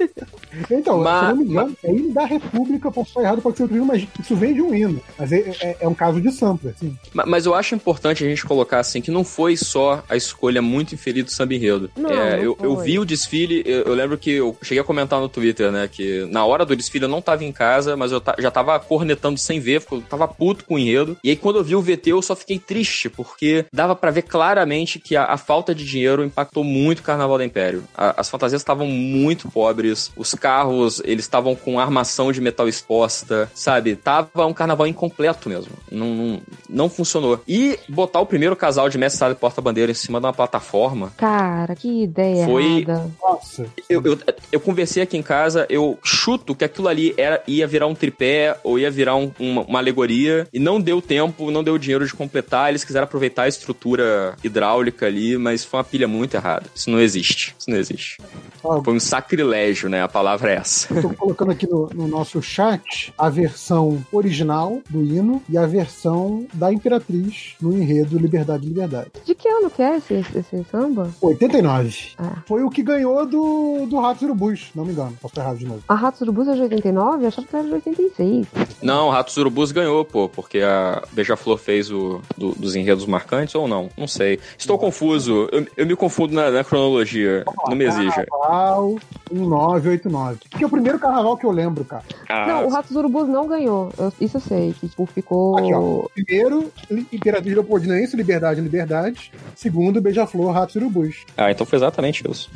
Então, 0.69 0.99
Mas- 0.99 1.19
se 1.19 1.25
eu 1.31 1.35
não 1.35 1.43
me 1.43 1.49
engano, 1.51 1.77
é 1.83 1.91
hino 1.91 2.13
da 2.13 2.25
República, 2.25 2.91
posso 2.91 3.09
estar 3.09 3.21
errado, 3.21 3.41
pode 3.41 3.57
ser 3.57 3.63
outro 3.63 3.77
hino, 3.77 3.85
mas 3.85 4.07
isso 4.19 4.35
vem 4.35 4.53
de 4.53 4.61
um 4.61 4.73
hino. 4.73 5.01
Mas 5.17 5.31
é, 5.31 5.39
é- 5.61 5.77
é 5.81 5.87
um 5.87 5.93
caso 5.93 6.19
de 6.21 6.31
sampler, 6.31 6.73
assim. 6.75 6.95
Ma- 7.13 7.25
Mas 7.25 7.45
eu 7.45 7.53
acho 7.55 7.73
importante 7.75 8.23
a 8.23 8.27
gente 8.27 8.45
colocar 8.45 8.79
assim 8.79 9.01
que 9.01 9.11
não 9.11 9.23
foi 9.23 9.55
só 9.57 10.03
a 10.09 10.15
escolha 10.15 10.61
muito 10.61 10.93
infeliz 10.95 11.23
do 11.25 11.31
samba 11.31 11.53
enredo. 11.55 11.89
Não, 11.95 12.09
É, 12.09 12.37
não 12.37 12.43
eu, 12.43 12.57
eu 12.61 12.77
vi 12.77 12.99
o 12.99 13.05
desfile, 13.05 13.63
eu, 13.65 13.83
eu 13.83 13.93
lembro 13.93 14.17
que 14.17 14.31
eu 14.31 14.55
cheguei 14.61 14.81
a 14.81 14.83
comentar 14.83 15.19
no 15.19 15.29
Twitter, 15.29 15.71
né, 15.71 15.87
que 15.91 16.25
na 16.31 16.45
hora 16.45 16.65
do 16.65 16.75
desfile 16.75 17.05
eu 17.05 17.09
não 17.09 17.21
tava 17.21 17.43
em 17.43 17.51
casa, 17.51 17.95
mas 17.97 18.11
eu 18.11 18.21
já 18.39 18.51
tava 18.51 18.79
cornetando 18.79 19.37
sem 19.39 19.59
ver, 19.59 19.81
porque 19.81 19.95
eu 19.95 20.01
tava 20.01 20.27
puto 20.27 20.65
com 20.65 20.75
o 20.75 20.79
enredo. 20.79 21.17
E 21.23 21.29
aí 21.29 21.35
quando 21.35 21.57
eu 21.57 21.63
vi 21.63 21.75
o 21.75 21.81
VT 21.81 22.11
eu 22.11 22.21
só 22.21 22.35
fiquei 22.35 22.59
triste, 22.59 23.09
porque 23.09 23.65
dava 23.73 23.95
pra 23.95 24.11
ver 24.11 24.23
claramente 24.23 24.99
que 24.99 25.15
a, 25.15 25.25
a 25.25 25.37
falta 25.37 25.73
de 25.73 25.85
dinheiro 25.85 26.23
impactou 26.23 26.63
muito 26.63 26.99
o 26.99 27.03
Carnaval 27.03 27.37
da 27.37 27.45
Império. 27.45 27.83
A- 27.95 28.15
as 28.21 28.29
fantasias 28.29 28.61
estavam 28.61 28.87
muito 28.87 29.49
pobres, 29.49 30.11
os 30.15 30.33
carros, 30.33 31.01
eles 31.05 31.25
estavam 31.25 31.55
com 31.55 31.79
armação 31.79 32.31
de 32.31 32.41
metal 32.41 32.67
exposta, 32.67 33.49
sabe? 33.53 33.95
Tava 34.03 34.45
um 34.45 34.53
carnaval 34.53 34.87
incompleto 34.87 35.47
mesmo. 35.49 35.71
Não, 35.91 36.07
não, 36.15 36.41
não 36.69 36.89
funcionou. 36.89 37.41
E 37.47 37.77
botar 37.87 38.19
o 38.19 38.25
primeiro 38.25 38.55
casal 38.55 38.89
de 38.89 38.97
mestre 38.97 39.19
sala 39.19 39.33
e 39.33 39.35
porta-bandeira 39.35 39.91
em 39.91 39.95
cima 39.95 40.19
de 40.19 40.25
uma 40.25 40.33
plataforma. 40.33 41.11
Cara, 41.17 41.75
que 41.75 42.03
ideia 42.03 42.45
Foi- 42.45 42.79
errada. 42.79 43.09
Nossa. 43.21 43.65
Eu, 43.89 44.01
eu, 44.03 44.17
eu 44.51 44.59
conversei 44.59 45.03
aqui 45.03 45.17
em 45.17 45.21
casa, 45.23 45.65
eu 45.69 45.97
chuto 46.03 46.55
que 46.55 46.63
aquilo 46.65 46.87
ali 46.87 47.13
era, 47.17 47.43
ia 47.47 47.67
virar 47.67 47.87
um 47.87 47.95
tripé 47.95 48.57
ou 48.63 48.79
ia 48.79 48.89
virar 48.89 49.15
um- 49.15 49.31
uma, 49.39 49.61
uma 49.61 49.79
alegoria 49.79 50.47
e 50.53 50.59
não 50.59 50.79
deu 50.79 51.01
tempo, 51.01 51.51
não 51.51 51.63
deu 51.63 51.77
dinheiro 51.77 52.05
de 52.05 52.13
completar. 52.13 52.69
Eles 52.69 52.83
quiseram 52.83 53.03
aproveitar 53.05 53.43
a 53.43 53.47
estrutura 53.47 54.35
hidráulica 54.43 55.05
ali, 55.05 55.37
mas 55.37 55.63
foi 55.63 55.77
uma 55.79 55.83
pilha 55.83 56.07
muito 56.07 56.35
errada. 56.35 56.65
Isso 56.73 56.89
não 56.89 56.99
existe. 56.99 57.55
Isso 57.59 57.69
não 57.69 57.77
existe. 57.77 58.17
Ó, 58.63 58.81
Foi 58.83 58.93
um 58.93 58.99
sacrilégio, 58.99 59.89
né? 59.89 60.01
A 60.01 60.07
palavra 60.07 60.51
é 60.51 60.55
essa. 60.55 60.93
Estou 60.93 61.13
colocando 61.13 61.51
aqui 61.51 61.67
no, 61.67 61.89
no 61.93 62.07
nosso 62.07 62.41
chat 62.41 63.13
a 63.17 63.29
versão 63.29 63.90
original 64.11 64.79
do 64.89 65.03
hino 65.03 65.41
e 65.49 65.57
a 65.57 65.65
versão 65.65 66.45
da 66.53 66.71
Imperatriz 66.71 67.55
no 67.61 67.73
enredo 67.73 68.17
Liberdade, 68.17 68.65
Liberdade. 68.65 69.11
De 69.25 69.33
que 69.35 69.47
ano 69.47 69.69
que 69.69 69.81
é 69.81 69.97
esse, 69.97 70.13
esse, 70.35 70.63
samba? 70.71 71.09
89. 71.21 72.11
Ah. 72.17 72.37
Foi 72.45 72.63
o 72.63 72.69
que 72.69 72.81
ganhou 72.83 73.25
do, 73.25 73.85
do 73.87 73.99
Ratos 73.99 74.21
Urubus, 74.23 74.69
não 74.75 74.85
me 74.85 74.91
engano. 74.91 75.13
Posso 75.21 75.31
estar 75.33 75.41
errado 75.43 75.57
de 75.57 75.65
novo. 75.65 75.81
A 75.87 75.95
Ratos 75.95 76.21
do 76.25 76.31
Bus 76.33 76.47
é 76.47 76.53
de 76.55 76.61
89? 76.61 77.23
Eu 77.23 77.27
achava 77.27 77.47
que 77.47 77.55
era 77.55 77.65
de 77.65 77.73
86. 77.73 78.47
Não, 78.81 79.09
Ratos 79.09 79.35
Urubus 79.37 79.71
ganhou, 79.71 80.03
pô, 80.05 80.27
porque 80.29 80.59
a 80.59 81.01
Beija-Flor 81.11 81.57
fez 81.57 81.91
o 81.91 82.21
do- 82.37 82.53
dos 82.55 82.75
enredos 82.75 83.05
marcantes 83.05 83.55
ou 83.55 83.67
não? 83.67 83.89
Não 83.97 84.07
sei. 84.07 84.39
Estou 84.57 84.77
confuso. 84.77 85.47
Eu, 85.51 85.65
eu 85.77 85.85
me 85.85 85.95
confundo 85.95 86.33
na, 86.33 86.49
na 86.51 86.63
cronologia. 86.63 87.43
Não 87.67 87.75
me 87.75 87.85
exija. 87.85 88.25
Carnaval 88.29 88.95
1989. 89.31 90.39
Que 90.57 90.63
é 90.63 90.67
o 90.67 90.69
primeiro 90.69 90.99
carnaval 90.99 91.37
que 91.37 91.45
eu 91.45 91.51
lembro, 91.51 91.83
cara. 91.85 92.03
Ah, 92.29 92.47
Não, 92.47 92.65
o 92.67 92.69
Ratos 92.69 92.91
do 92.91 92.99
Urubus 92.99 93.27
não 93.27 93.47
ganhou. 93.47 93.80
Eu- 93.97 94.13
isso 94.21 94.37
eu 94.37 94.41
sei. 94.41 94.73
Que 94.79 94.87
tipo, 94.87 95.05
ficou. 95.05 95.57
Aqui, 95.57 95.73
ó. 95.73 96.07
Primeiro, 96.13 96.71
Imperatriz 97.11 97.53
Leopoldinense, 97.53 98.15
Liberdade, 98.15 98.61
Liberdade. 98.61 99.31
Segundo, 99.55 100.01
Beija-Flor, 100.01 100.51
Ratos 100.51 100.75
Urubus. 100.75 101.25
ah, 101.37 101.51
então 101.51 101.65
foi 101.65 101.77
exatamente 101.77 102.23
isso. 102.29 102.49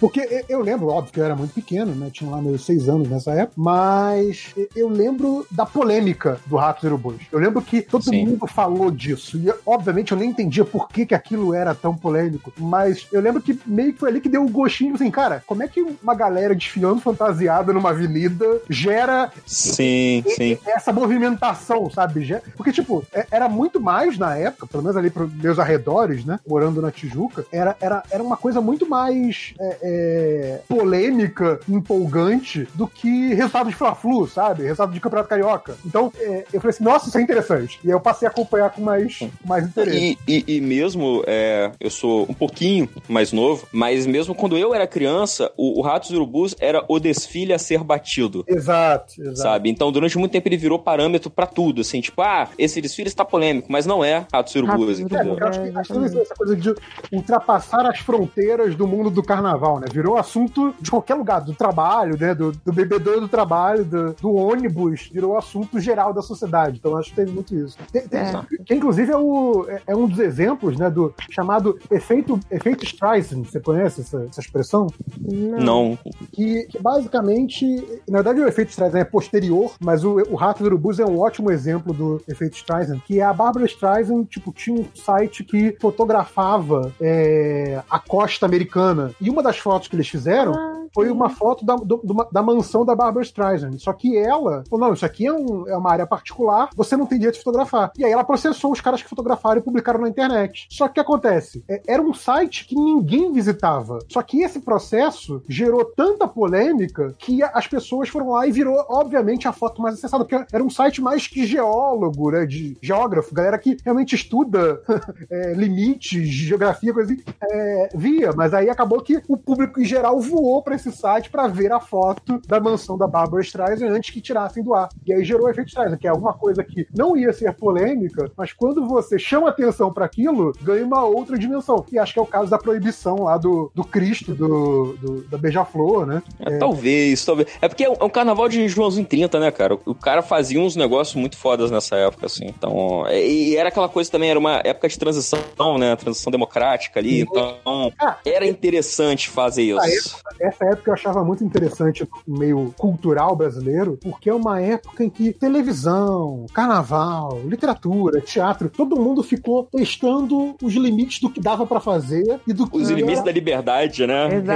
Porque 0.00 0.44
eu- 0.48 0.60
lembro, 0.60 0.88
óbvio 0.88 1.12
que 1.12 1.20
eu 1.20 1.24
era 1.24 1.34
muito 1.34 1.54
pequeno, 1.54 1.94
né? 1.94 2.08
Tinha 2.12 2.30
lá 2.30 2.40
meus 2.42 2.64
seis 2.64 2.88
anos 2.88 3.08
nessa 3.08 3.32
época, 3.32 3.54
mas 3.56 4.54
eu 4.76 4.88
lembro 4.88 5.46
da 5.50 5.64
polêmica 5.66 6.38
do 6.46 6.56
Ratos 6.56 6.84
e 6.84 6.86
Urubus. 6.86 7.22
Eu 7.32 7.38
lembro 7.38 7.60
que 7.62 7.82
todo 7.82 8.04
Sim. 8.04 8.26
mundo 8.26 8.46
falou 8.46 8.90
disso. 8.90 9.36
E, 9.38 9.52
obviamente, 9.66 10.12
eu 10.12 10.18
nem 10.18 10.30
entendia 10.30 10.64
por 10.64 10.88
que, 10.88 11.06
que 11.06 11.14
aquilo 11.14 11.54
era 11.54 11.74
tão 11.74 11.96
polêmico. 11.96 12.52
Mas 12.58 13.06
eu 13.12 13.20
lembro 13.20 13.40
que 13.42 13.58
meio 13.66 13.92
que 13.92 13.98
foi 13.98 14.10
ali 14.10 14.20
que 14.20 14.28
deu 14.28 14.44
o 14.44 14.48
gostinho, 14.48 14.94
assim, 14.94 15.10
cara, 15.10 15.42
como 15.46 15.62
é 15.62 15.68
que 15.68 15.80
uma 16.02 16.14
galera 16.14 16.54
desfiando 16.54 17.00
fantasiada 17.00 17.72
numa 17.72 17.90
avenida 17.90 18.60
gera 18.68 19.30
Sim, 19.46 20.22
sim. 20.36 20.58
essa 20.66 20.92
movimentação, 20.92 21.90
sabe? 21.90 22.18
Porque, 22.56 22.72
tipo, 22.72 23.04
é- 23.12 23.26
era 23.30 23.48
muito 23.48 23.80
mais 23.80 24.18
na 24.18 24.36
época, 24.36 24.66
pelo 24.66 24.82
menos 24.82 24.96
ali 24.96 25.10
pros 25.10 25.32
meus 25.32 25.58
arredores, 25.58 26.24
né? 26.24 26.38
Morando 26.46 26.80
na 26.82 26.90
Tijuca, 26.90 27.44
era, 27.52 27.76
era, 27.80 28.02
era 28.10 28.22
uma 28.22 28.36
coisa 28.36 28.60
muito 28.60 28.88
mais 28.88 29.54
é, 29.60 29.78
é, 29.88 30.60
polêmica, 30.68 31.60
empolgante 31.68 32.68
do 32.74 32.86
que 32.86 33.34
resultado 33.34 33.70
de 33.70 33.74
Fla-Flu, 33.74 34.26
sabe? 34.26 34.64
Resultado 34.64 34.92
de 34.92 35.00
Campeonato 35.00 35.28
Carioca. 35.28 35.76
Então, 35.84 36.12
é, 36.18 36.44
eu 36.52 36.60
falei 36.60 36.70
assim, 36.70 36.84
nossa, 36.84 37.08
isso 37.08 37.18
é 37.18 37.22
interessante. 37.22 37.80
E 37.82 37.88
aí 37.88 37.92
eu 37.94 38.00
passei 38.00 38.28
a 38.28 38.30
acompanhar 38.30 38.70
com 38.70 38.82
mais, 38.82 39.18
com 39.18 39.48
mais 39.48 39.64
interesse. 39.64 40.18
E, 40.26 40.44
e, 40.46 40.56
e 40.56 40.60
mesmo, 40.60 41.24
é, 41.26 41.72
eu 41.80 41.90
sou 41.90 42.26
um 42.28 42.34
pouquinho 42.34 42.88
mais 43.08 43.32
novo, 43.32 43.66
mas 43.72 44.06
mesmo 44.06 44.34
quando 44.34 44.58
eu 44.58 44.74
era 44.74 44.86
criança, 44.86 45.50
o, 45.56 45.80
o 45.80 45.82
Ratos 45.82 46.10
e 46.10 46.14
Urubus 46.14 46.54
era 46.60 46.84
o 46.88 46.98
desfile 47.00 47.52
a 47.52 47.58
ser 47.58 47.82
batido. 47.82 48.44
Exato, 48.46 49.14
exato. 49.20 49.36
Sabe? 49.36 49.70
Então, 49.70 49.90
durante 49.90 50.18
muito 50.18 50.32
tempo 50.32 50.48
ele 50.48 50.56
virou 50.56 50.78
parâmetro 50.78 51.30
pra 51.30 51.46
tudo, 51.46 51.80
assim, 51.80 52.00
tipo, 52.00 52.20
ah, 52.20 52.48
esse 52.58 52.80
desfile 52.80 53.08
está 53.08 53.24
polêmico, 53.24 53.70
mas 53.70 53.86
não 53.86 54.04
é 54.04 54.26
Ratos 54.32 54.54
e 54.54 54.58
Urubus, 54.58 54.98
Ratos 54.98 55.00
entendeu? 55.00 55.38
Eu 55.38 55.46
acho 55.46 55.62
que, 55.62 55.78
acho 55.78 55.92
que 55.92 56.18
essa 56.18 56.34
coisa 56.34 56.56
de 56.56 56.74
ultrapassar 57.12 57.86
as 57.86 57.98
fronteiras 57.98 58.74
do 58.74 58.86
mundo 58.86 59.10
do 59.10 59.22
carnaval, 59.22 59.77
né? 59.78 59.86
Virou 59.92 60.16
assunto 60.16 60.74
de 60.80 60.90
qualquer 60.90 61.14
lugar, 61.14 61.40
do 61.40 61.54
trabalho, 61.54 62.16
né? 62.18 62.34
Do, 62.34 62.52
do 62.52 62.72
bebedouro 62.72 63.20
do 63.20 63.28
trabalho, 63.28 63.84
do, 63.84 64.12
do 64.14 64.34
ônibus, 64.34 65.08
virou 65.12 65.36
assunto 65.36 65.78
geral 65.80 66.12
da 66.12 66.22
sociedade. 66.22 66.78
Então 66.78 66.96
acho 66.96 67.10
que 67.10 67.16
teve 67.16 67.30
muito 67.32 67.54
isso. 67.54 67.76
Tem- 67.92 68.06
tem- 68.06 68.18
É. 68.20 68.42
Que 68.64 68.74
inclusive 68.74 69.12
é, 69.12 69.16
o, 69.16 69.64
é- 69.68 69.82
é 69.88 69.96
um 69.96 70.06
dos 70.06 70.18
exemplos, 70.18 70.76
né? 70.76 70.90
Do 70.90 71.14
chamado 71.30 71.78
efeito, 71.90 72.38
efeito 72.50 72.84
Streisand. 72.84 73.44
Você 73.44 73.60
conhece 73.60 74.00
essa, 74.02 74.26
essa 74.30 74.40
expressão? 74.40 74.86
Não. 75.20 75.98
que, 76.32 76.64
que 76.66 76.78
basicamente, 76.80 77.64
na 78.08 78.18
verdade 78.22 78.40
o 78.40 78.48
efeito 78.48 78.70
Streisand 78.70 78.98
é 79.00 79.04
posterior, 79.04 79.72
mas 79.80 80.04
o, 80.04 80.16
o 80.30 80.34
Rato 80.34 80.62
do 80.62 80.66
Urubus 80.66 80.98
é 80.98 81.04
um 81.04 81.18
ótimo 81.20 81.50
exemplo 81.50 81.92
do 81.92 82.20
efeito 82.28 82.56
Streisand, 82.56 83.00
que 83.06 83.20
é 83.20 83.24
a 83.24 83.32
Barbara 83.32 83.64
Streisand, 83.66 84.24
tipo, 84.24 84.52
tinha 84.52 84.80
um 84.80 84.84
site 84.94 85.44
que 85.44 85.76
fotografava 85.80 86.92
é, 87.00 87.80
a 87.90 87.98
costa 87.98 88.46
americana, 88.46 89.12
e 89.20 89.30
uma 89.30 89.42
das 89.42 89.58
fotos 89.68 89.88
que 89.88 89.96
eles 89.96 90.08
fizeram 90.08 90.52
foi 90.94 91.10
uma 91.10 91.28
foto 91.28 91.66
da, 91.66 91.76
do- 91.76 92.00
da 92.32 92.42
mansão 92.42 92.82
da 92.84 92.94
Barbara 92.96 93.22
Streisand, 93.22 93.76
só 93.78 93.92
que 93.92 94.16
ela 94.16 94.64
falou, 94.70 94.86
não, 94.86 94.94
isso 94.94 95.04
aqui 95.04 95.26
é, 95.26 95.32
um- 95.32 95.68
é 95.68 95.76
uma 95.76 95.92
área 95.92 96.06
particular, 96.06 96.70
você 96.74 96.96
não 96.96 97.04
tem 97.04 97.18
direito 97.18 97.36
de 97.36 97.44
fotografar. 97.44 97.92
E 97.98 98.04
aí 98.04 98.10
ela 98.10 98.24
processou 98.24 98.72
os 98.72 98.80
caras 98.80 99.02
que 99.02 99.08
fotografaram 99.08 99.60
e 99.60 99.62
publicaram 99.62 100.00
na 100.00 100.08
internet. 100.08 100.66
Só 100.70 100.86
que 100.86 100.92
o 100.92 100.94
que 100.94 101.00
acontece? 101.00 101.62
É, 101.68 101.82
era 101.86 102.00
um 102.02 102.14
site 102.14 102.66
que 102.66 102.74
ninguém 102.74 103.30
visitava. 103.32 103.98
Só 104.08 104.22
que 104.22 104.40
esse 104.42 104.60
processo 104.60 105.42
gerou 105.46 105.84
tanta 105.84 106.26
polêmica 106.26 107.14
que 107.18 107.42
as 107.42 107.66
pessoas 107.66 108.08
foram 108.08 108.30
lá 108.30 108.46
e 108.46 108.52
virou, 108.52 108.82
obviamente, 108.88 109.46
a 109.46 109.52
foto 109.52 109.82
mais 109.82 109.94
acessada, 109.96 110.24
porque 110.24 110.46
era 110.50 110.64
um 110.64 110.70
site 110.70 111.02
mais 111.02 111.26
que 111.26 111.44
geólogo, 111.46 112.30
né? 112.30 112.46
De 112.46 112.76
geógrafo, 112.80 113.34
galera 113.34 113.58
que 113.58 113.76
realmente 113.84 114.14
estuda 114.14 114.80
é, 115.30 115.52
limites, 115.52 116.26
geografia, 116.28 116.94
coisa 116.94 117.12
assim, 117.12 117.22
é, 117.42 117.88
via. 117.94 118.32
Mas 118.34 118.54
aí 118.54 118.70
acabou 118.70 119.02
que 119.02 119.22
o 119.28 119.36
público 119.36 119.57
em 119.78 119.84
geral 119.84 120.20
voou 120.20 120.62
pra 120.62 120.74
esse 120.74 120.90
site 120.92 121.30
pra 121.30 121.46
ver 121.46 121.72
a 121.72 121.80
foto 121.80 122.40
da 122.46 122.60
mansão 122.60 122.96
da 122.98 123.06
Barbara 123.06 123.42
Streisand 123.42 123.88
antes 123.88 124.10
que 124.10 124.20
tirassem 124.20 124.62
do 124.62 124.74
ar. 124.74 124.88
E 125.06 125.12
aí 125.12 125.24
gerou 125.24 125.46
o 125.46 125.50
efeito 125.50 125.68
Streisand, 125.68 125.96
que 125.98 126.06
é 126.06 126.10
alguma 126.10 126.32
coisa 126.34 126.62
que 126.64 126.86
não 126.96 127.16
ia 127.16 127.32
ser 127.32 127.52
polêmica, 127.54 128.30
mas 128.36 128.52
quando 128.52 128.86
você 128.86 129.18
chama 129.18 129.48
atenção 129.48 129.92
pra 129.92 130.04
aquilo, 130.04 130.52
ganha 130.62 130.84
uma 130.84 131.04
outra 131.04 131.38
dimensão. 131.38 131.84
E 131.92 131.98
acho 131.98 132.12
que 132.12 132.18
é 132.18 132.22
o 132.22 132.26
caso 132.26 132.50
da 132.50 132.58
proibição 132.58 133.22
lá 133.24 133.36
do, 133.36 133.70
do 133.74 133.84
Cristo, 133.84 134.34
do, 134.34 134.96
do- 135.00 135.22
da 135.28 135.38
Beija-Flor, 135.38 136.06
né? 136.06 136.22
É, 136.40 136.58
Talvez, 136.58 137.24
talvez. 137.24 137.48
É 137.60 137.68
porque 137.68 137.84
é 137.84 137.90
um, 137.90 137.94
é 138.00 138.08
carnaval 138.08 138.48
de 138.48 138.66
Joãozinho 138.68 139.06
30, 139.06 139.38
né, 139.40 139.50
cara? 139.50 139.74
O, 139.74 139.80
o 139.86 139.94
cara 139.94 140.22
fazia 140.22 140.60
uns 140.60 140.76
negócios 140.76 141.16
muito 141.16 141.36
fodas 141.36 141.70
nessa 141.70 141.96
época, 141.96 142.26
assim. 142.26 142.46
Então, 142.46 143.04
é, 143.06 143.26
e 143.26 143.56
era 143.56 143.68
aquela 143.68 143.88
coisa 143.88 144.10
também, 144.10 144.30
era 144.30 144.38
uma 144.38 144.60
época 144.64 144.88
de 144.88 144.98
transição, 144.98 145.78
né? 145.78 145.94
Transição 145.96 146.30
democrática 146.30 146.98
ali. 147.00 147.20
Então, 147.20 147.92
Ah, 148.00 148.16
era 148.24 148.46
interessante 148.46 149.28
fazer 149.28 149.47
isso. 149.88 150.16
essa 150.40 150.64
época 150.66 150.90
eu 150.90 150.94
achava 150.94 151.24
muito 151.24 151.42
interessante 151.44 152.08
no 152.26 152.38
meio 152.38 152.74
cultural 152.76 153.34
brasileiro, 153.36 153.98
porque 154.02 154.28
é 154.30 154.34
uma 154.34 154.60
época 154.60 155.04
em 155.04 155.10
que 155.10 155.32
televisão, 155.32 156.46
carnaval, 156.52 157.40
literatura, 157.44 158.20
teatro, 158.20 158.68
todo 158.68 158.96
mundo 159.00 159.22
ficou 159.22 159.64
testando 159.64 160.56
os 160.62 160.74
limites 160.74 161.20
do 161.20 161.30
que 161.30 161.40
dava 161.40 161.66
pra 161.66 161.80
fazer 161.80 162.40
e 162.46 162.52
do 162.52 162.68
que 162.68 162.76
Os 162.78 162.88
limites 162.90 163.18
era- 163.18 163.26
da 163.26 163.32
liberdade, 163.32 164.06
né? 164.06 164.34
Exatamente. 164.36 164.48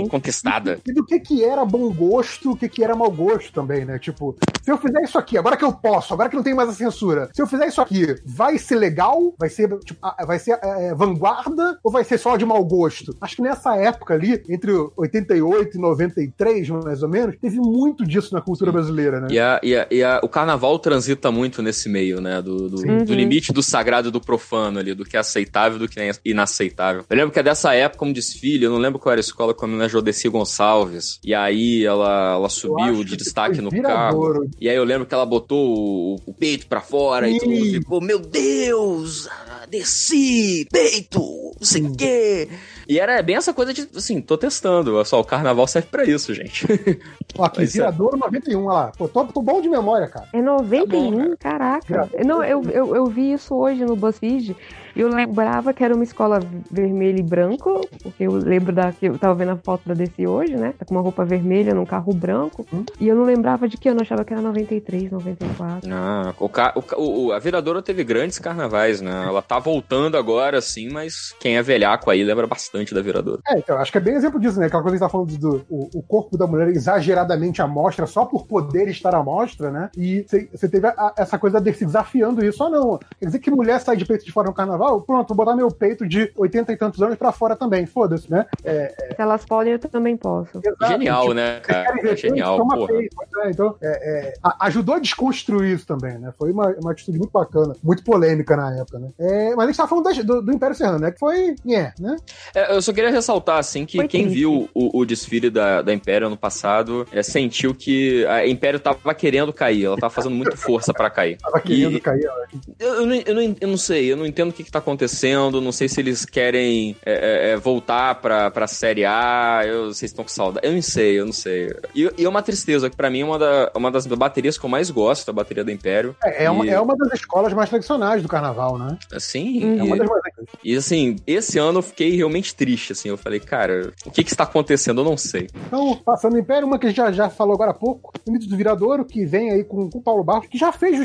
Recém-conquistada. 0.00 0.78
e 0.86 0.92
do 0.92 1.04
que 1.04 1.18
que 1.20 1.44
era 1.44 1.64
bom 1.64 1.90
gosto, 1.92 2.52
o 2.52 2.56
que 2.56 2.68
que 2.68 2.82
era 2.84 2.94
mau 2.94 3.10
gosto 3.10 3.52
também, 3.52 3.84
né? 3.84 3.98
Tipo, 3.98 4.36
se 4.62 4.70
eu 4.70 4.78
fizer 4.78 5.00
isso 5.02 5.18
aqui, 5.18 5.36
agora 5.38 5.56
que 5.56 5.64
eu 5.64 5.72
posso, 5.72 6.12
agora 6.14 6.28
que 6.28 6.36
não 6.36 6.42
tem 6.42 6.54
mais 6.54 6.68
a 6.68 6.72
censura, 6.72 7.28
se 7.32 7.40
eu 7.42 7.46
fizer 7.46 7.66
isso 7.66 7.80
aqui, 7.80 8.14
vai 8.24 8.58
ser 8.58 8.76
legal? 8.76 9.34
Vai 9.38 9.48
ser, 9.48 9.68
tipo, 9.80 10.00
vai 10.26 10.38
ser 10.38 10.58
é, 10.62 10.94
vanguarda 10.94 11.78
ou 11.82 11.90
vai 11.90 12.04
ser 12.04 12.18
só 12.18 12.36
de 12.36 12.44
mau 12.44 12.64
gosto? 12.64 13.14
Acho 13.20 13.36
que 13.36 13.42
nessa 13.42 13.76
época 13.76 14.14
ali, 14.20 14.42
entre 14.48 14.70
88 14.96 15.76
e 15.76 15.80
93, 15.80 16.68
mais 16.70 17.02
ou 17.02 17.08
menos, 17.08 17.36
teve 17.40 17.56
muito 17.58 18.04
disso 18.06 18.34
na 18.34 18.40
cultura 18.40 18.70
brasileira, 18.72 19.20
né? 19.20 19.28
E, 19.30 19.38
a, 19.38 19.60
e, 19.62 19.74
a, 19.76 19.86
e 19.90 20.02
a- 20.02 20.20
o 20.22 20.28
carnaval 20.28 20.78
transita 20.78 21.30
muito 21.30 21.62
nesse 21.62 21.88
meio, 21.88 22.20
né? 22.20 22.40
Do, 22.42 22.68
do, 22.68 22.76
do 23.04 23.14
limite 23.14 23.52
do 23.52 23.62
sagrado 23.62 24.08
e 24.08 24.12
do 24.12 24.20
profano 24.20 24.78
ali, 24.78 24.94
do 24.94 25.04
que 25.04 25.16
é 25.16 25.20
aceitável 25.20 25.76
e 25.76 25.80
do 25.80 25.88
que 25.88 25.98
é 26.00 26.10
inaceitável. 26.24 27.04
Eu 27.08 27.16
lembro 27.16 27.32
que 27.32 27.38
é 27.38 27.42
dessa 27.42 27.74
época, 27.74 28.04
um 28.04 28.12
desfile, 28.12 28.64
eu 28.64 28.70
não 28.70 28.78
lembro 28.78 28.98
qual 28.98 29.12
era 29.12 29.20
a 29.20 29.22
escola, 29.22 29.54
com 29.54 29.64
a 29.64 29.68
menina 29.68 29.88
Jodeci 29.88 30.28
Gonçalves. 30.28 31.18
E 31.24 31.34
aí 31.34 31.84
ela, 31.84 32.34
ela 32.34 32.48
subiu 32.48 33.02
de 33.04 33.10
que 33.12 33.16
destaque 33.16 33.60
no 33.60 33.70
carro. 33.70 34.46
E 34.60 34.68
aí 34.68 34.76
eu 34.76 34.84
lembro 34.84 35.06
que 35.06 35.14
ela 35.14 35.26
botou 35.26 35.76
o, 35.76 36.16
o 36.26 36.34
peito 36.34 36.66
pra 36.66 36.80
fora 36.80 37.28
e 37.28 37.38
todo 37.38 37.48
mundo 37.50 37.70
ficou, 37.70 38.00
meu 38.00 38.18
Deus, 38.18 39.28
desci, 39.70 40.66
peito, 40.70 41.20
não 41.20 41.66
sei 41.66 41.82
o 41.82 41.94
quê. 41.94 42.48
E 42.90 42.98
era 42.98 43.22
bem 43.22 43.36
essa 43.36 43.54
coisa 43.54 43.72
de, 43.72 43.88
assim, 43.94 44.20
tô 44.20 44.36
testando, 44.36 44.96
olha 44.96 45.04
só, 45.04 45.20
o 45.20 45.24
carnaval 45.24 45.64
serve 45.68 45.86
pra 45.86 46.04
isso, 46.04 46.34
gente. 46.34 46.66
Ó, 47.38 47.44
aqui, 47.44 47.58
Pois 47.58 47.70
é. 47.70 47.78
Viradouro 47.78 48.16
91, 48.16 48.64
olha 48.64 48.72
lá. 48.74 48.92
Pô, 48.98 49.06
tô, 49.06 49.24
tô 49.26 49.40
bom 49.40 49.60
de 49.60 49.68
memória, 49.68 50.08
cara. 50.08 50.26
É 50.32 50.42
91, 50.42 50.88
Tá 50.88 51.24
bom, 51.28 51.36
caraca. 51.38 52.10
Não, 52.26 52.42
eu, 52.42 52.64
eu, 52.64 52.96
eu 52.96 53.06
vi 53.06 53.32
isso 53.32 53.54
hoje 53.54 53.84
no 53.84 53.94
BuzzFeed 53.94 54.56
eu 54.96 55.08
lembrava 55.08 55.72
que 55.72 55.82
era 55.84 55.94
uma 55.94 56.04
escola 56.04 56.40
vermelho 56.70 57.18
e 57.18 57.22
branco, 57.22 57.80
porque 58.02 58.24
eu 58.24 58.32
lembro 58.32 58.72
da 58.72 58.92
que 58.92 59.06
eu 59.06 59.18
tava 59.18 59.34
vendo 59.34 59.52
a 59.52 59.56
foto 59.56 59.82
da 59.86 59.94
DC 59.94 60.26
hoje, 60.26 60.56
né? 60.56 60.72
Tá 60.78 60.84
com 60.84 60.94
uma 60.94 61.00
roupa 61.00 61.24
vermelha 61.24 61.74
num 61.74 61.86
carro 61.86 62.12
branco. 62.12 62.66
Hum. 62.72 62.84
E 63.00 63.08
eu 63.08 63.14
não 63.16 63.24
lembrava 63.24 63.68
de 63.68 63.76
que 63.76 63.88
eu 63.88 63.94
não 63.94 64.02
achava 64.02 64.24
que 64.24 64.32
era 64.32 64.42
93, 64.42 65.10
94. 65.10 65.90
Ah, 65.92 66.34
o, 66.38 66.48
ca- 66.48 66.74
o, 66.96 67.26
o- 67.26 67.32
a 67.32 67.38
Viradoura 67.38 67.82
teve 67.82 68.02
grandes 68.04 68.38
carnavais, 68.38 69.00
né? 69.00 69.24
Ela 69.26 69.42
tá 69.42 69.58
voltando 69.58 70.16
agora, 70.16 70.60
sim, 70.60 70.88
mas 70.90 71.34
quem 71.40 71.56
é 71.56 71.62
velhaco 71.62 72.10
aí 72.10 72.22
lembra 72.22 72.46
bastante 72.46 72.94
da 72.94 73.00
Viradoura. 73.02 73.40
É, 73.48 73.58
então, 73.58 73.76
acho 73.78 73.92
que 73.92 73.98
é 73.98 74.00
bem 74.00 74.14
exemplo 74.14 74.40
disso, 74.40 74.58
né? 74.58 74.66
Aquela 74.66 74.82
coisa 74.82 74.96
que 74.98 75.04
a 75.04 75.06
gente 75.06 75.12
tá 75.12 75.18
falando 75.18 75.38
do 75.38 75.64
o, 75.68 75.88
o 75.98 76.02
corpo 76.02 76.36
da 76.36 76.46
mulher 76.46 76.68
exageradamente 76.68 77.62
à 77.62 77.66
mostra, 77.66 78.06
só 78.06 78.24
por 78.24 78.46
poder 78.46 78.88
estar 78.88 79.14
à 79.14 79.22
mostra, 79.22 79.70
né? 79.70 79.90
E 79.96 80.24
você 80.52 80.68
teve 80.68 80.86
a- 80.86 80.94
a- 80.96 81.14
essa 81.16 81.38
coisa 81.38 81.60
de 81.60 81.72
se 81.72 81.84
desafiando 81.84 82.44
isso. 82.44 82.62
Ah, 82.64 82.70
não. 82.70 82.98
Quer 83.18 83.26
dizer 83.26 83.38
que 83.38 83.50
mulher 83.50 83.80
sai 83.80 83.96
de 83.96 84.04
peito 84.04 84.24
de 84.24 84.32
fora 84.32 84.48
no 84.48 84.54
carnaval? 84.54 84.79
Pronto, 85.02 85.28
vou 85.28 85.36
botar 85.36 85.56
meu 85.56 85.70
peito 85.70 86.06
de 86.06 86.30
80 86.36 86.72
e 86.72 86.76
tantos 86.76 87.00
anos 87.02 87.16
pra 87.16 87.32
fora 87.32 87.54
também. 87.56 87.86
Foda-se, 87.86 88.30
né? 88.30 88.46
Se 88.62 89.20
elas 89.20 89.44
podem, 89.44 89.72
eu 89.74 89.78
também 89.78 90.16
posso. 90.16 90.58
Exato, 90.64 90.86
Genial, 90.92 91.22
tipo, 91.22 91.34
né, 91.34 91.60
cara? 91.60 91.92
ver 91.94 92.00
peito? 92.02 92.20
Genial, 92.20 92.56
Toma 92.58 92.76
porra. 92.76 92.92
peito. 92.94 93.16
Pois 93.16 93.46
é, 93.46 93.50
então, 93.50 93.76
é, 93.82 94.28
é, 94.28 94.32
ajudou 94.60 94.94
a 94.94 94.98
desconstruir 94.98 95.74
isso 95.74 95.86
também, 95.86 96.18
né? 96.18 96.32
Foi 96.38 96.50
uma, 96.52 96.68
uma 96.80 96.92
atitude 96.92 97.18
muito 97.18 97.30
bacana, 97.30 97.74
muito 97.82 98.02
polêmica 98.04 98.56
na 98.56 98.74
época, 98.76 98.98
né? 98.98 99.08
É, 99.18 99.50
mas 99.54 99.64
a 99.64 99.66
gente 99.66 99.76
tava 99.76 99.88
falando 99.88 100.04
da- 100.04 100.22
do, 100.22 100.42
do 100.42 100.52
Império 100.52 100.74
Serrano, 100.76 100.98
né? 100.98 101.10
Que 101.10 101.18
foi, 101.18 101.54
nhé, 101.64 101.92
né? 101.98 102.16
É, 102.54 102.74
eu 102.74 102.82
só 102.82 102.92
queria 102.92 103.10
ressaltar, 103.10 103.58
assim, 103.58 103.84
que 103.84 103.98
Foi 103.98 104.08
quem 104.08 104.22
triste. 104.22 104.38
viu 104.38 104.68
o, 104.74 105.00
o 105.00 105.04
desfile 105.04 105.50
da, 105.50 105.82
da 105.82 105.92
Império 105.92 106.26
ano 106.26 106.36
passado 106.36 107.06
é, 107.12 107.22
sentiu 107.22 107.74
que 107.74 108.24
a 108.26 108.46
Império 108.46 108.78
tava 108.80 109.14
querendo 109.14 109.52
cair, 109.52 109.84
ela 109.84 109.96
tava 109.96 110.12
fazendo 110.12 110.34
muita 110.34 110.56
força 110.56 110.92
pra 110.92 111.10
cair. 111.10 111.36
Tava 111.38 111.60
querendo 111.60 111.96
E- 111.96 112.00
cair, 112.00 112.26
ó. 112.28 112.58
Eu, 112.78 112.94
eu 112.94 113.06
não, 113.06 113.14
eu, 113.14 113.34
não, 113.34 113.56
eu 113.60 113.68
não 113.68 113.76
sei, 113.76 114.12
eu 114.12 114.16
não 114.16 114.26
entendo 114.26 114.50
o 114.50 114.52
que, 114.52 114.69
que 114.70 114.72
tá 114.72 114.78
acontecendo, 114.78 115.60
não 115.60 115.72
sei 115.72 115.88
se 115.88 116.00
eles 116.00 116.24
querem 116.24 116.96
é, 117.04 117.48
é, 117.48 117.50
é 117.50 117.56
voltar 117.56 118.14
pra, 118.16 118.50
pra 118.50 118.66
Série 118.68 119.04
A, 119.04 119.62
eu, 119.66 119.86
vocês 119.86 120.10
estão 120.10 120.24
com 120.24 120.30
saudade. 120.30 120.64
Eu 120.66 120.72
não 120.72 120.80
sei, 120.82 121.18
eu 121.18 121.26
não 121.26 121.32
sei. 121.32 121.74
E, 121.94 122.08
e 122.16 122.24
é 122.24 122.28
uma 122.28 122.40
tristeza, 122.42 122.88
que 122.88 122.96
pra 122.96 123.10
mim 123.10 123.20
é 123.20 123.24
uma, 123.24 123.38
da, 123.38 123.72
uma 123.74 123.90
das 123.90 124.06
baterias 124.06 124.56
que 124.56 124.64
eu 124.64 124.70
mais 124.70 124.88
gosto, 124.90 125.28
a 125.28 125.32
bateria 125.32 125.64
do 125.64 125.70
Império. 125.72 126.14
É, 126.22 126.44
é, 126.44 126.46
E- 126.46 126.48
uma, 126.48 126.66
é 126.66 126.80
uma 126.80 126.96
das 126.96 127.12
escolas 127.14 127.52
mais 127.52 127.68
tradicionais 127.68 128.22
do 128.22 128.28
carnaval, 128.28 128.78
né? 128.78 128.96
Assim, 129.12 129.78
É 129.78 129.82
uma 129.82 129.96
e- 129.96 129.98
das 129.98 130.08
mais 130.08 130.22
E 130.62 130.76
assim, 130.76 131.16
esse 131.26 131.58
ano 131.58 131.78
eu 131.78 131.82
fiquei 131.82 132.14
realmente 132.16 132.54
triste, 132.54 132.92
assim. 132.92 133.08
Eu 133.08 133.16
falei, 133.18 133.40
cara, 133.40 133.92
o 134.06 134.10
que 134.10 134.22
que 134.22 134.30
está 134.30 134.44
acontecendo? 134.44 135.00
Eu 135.00 135.04
não 135.04 135.16
sei. 135.16 135.48
Então, 135.66 135.96
passando 135.96 136.34
o 136.34 136.38
Império, 136.38 136.66
uma 136.66 136.78
que 136.78 136.86
a 136.86 136.88
gente 136.90 136.96
já, 136.98 137.10
já 137.10 137.28
falou 137.28 137.54
agora 137.54 137.72
há 137.72 137.74
pouco, 137.74 138.12
o 138.26 138.30
Mito 138.30 138.46
do 138.48 138.56
Viradouro, 138.56 139.04
que 139.04 139.24
vem 139.26 139.50
aí 139.50 139.64
com, 139.64 139.90
com 139.90 139.98
o 139.98 140.02
Paulo 140.02 140.22
Barros, 140.22 140.46
que 140.46 140.56
já 140.58 140.70
fez 140.70 140.98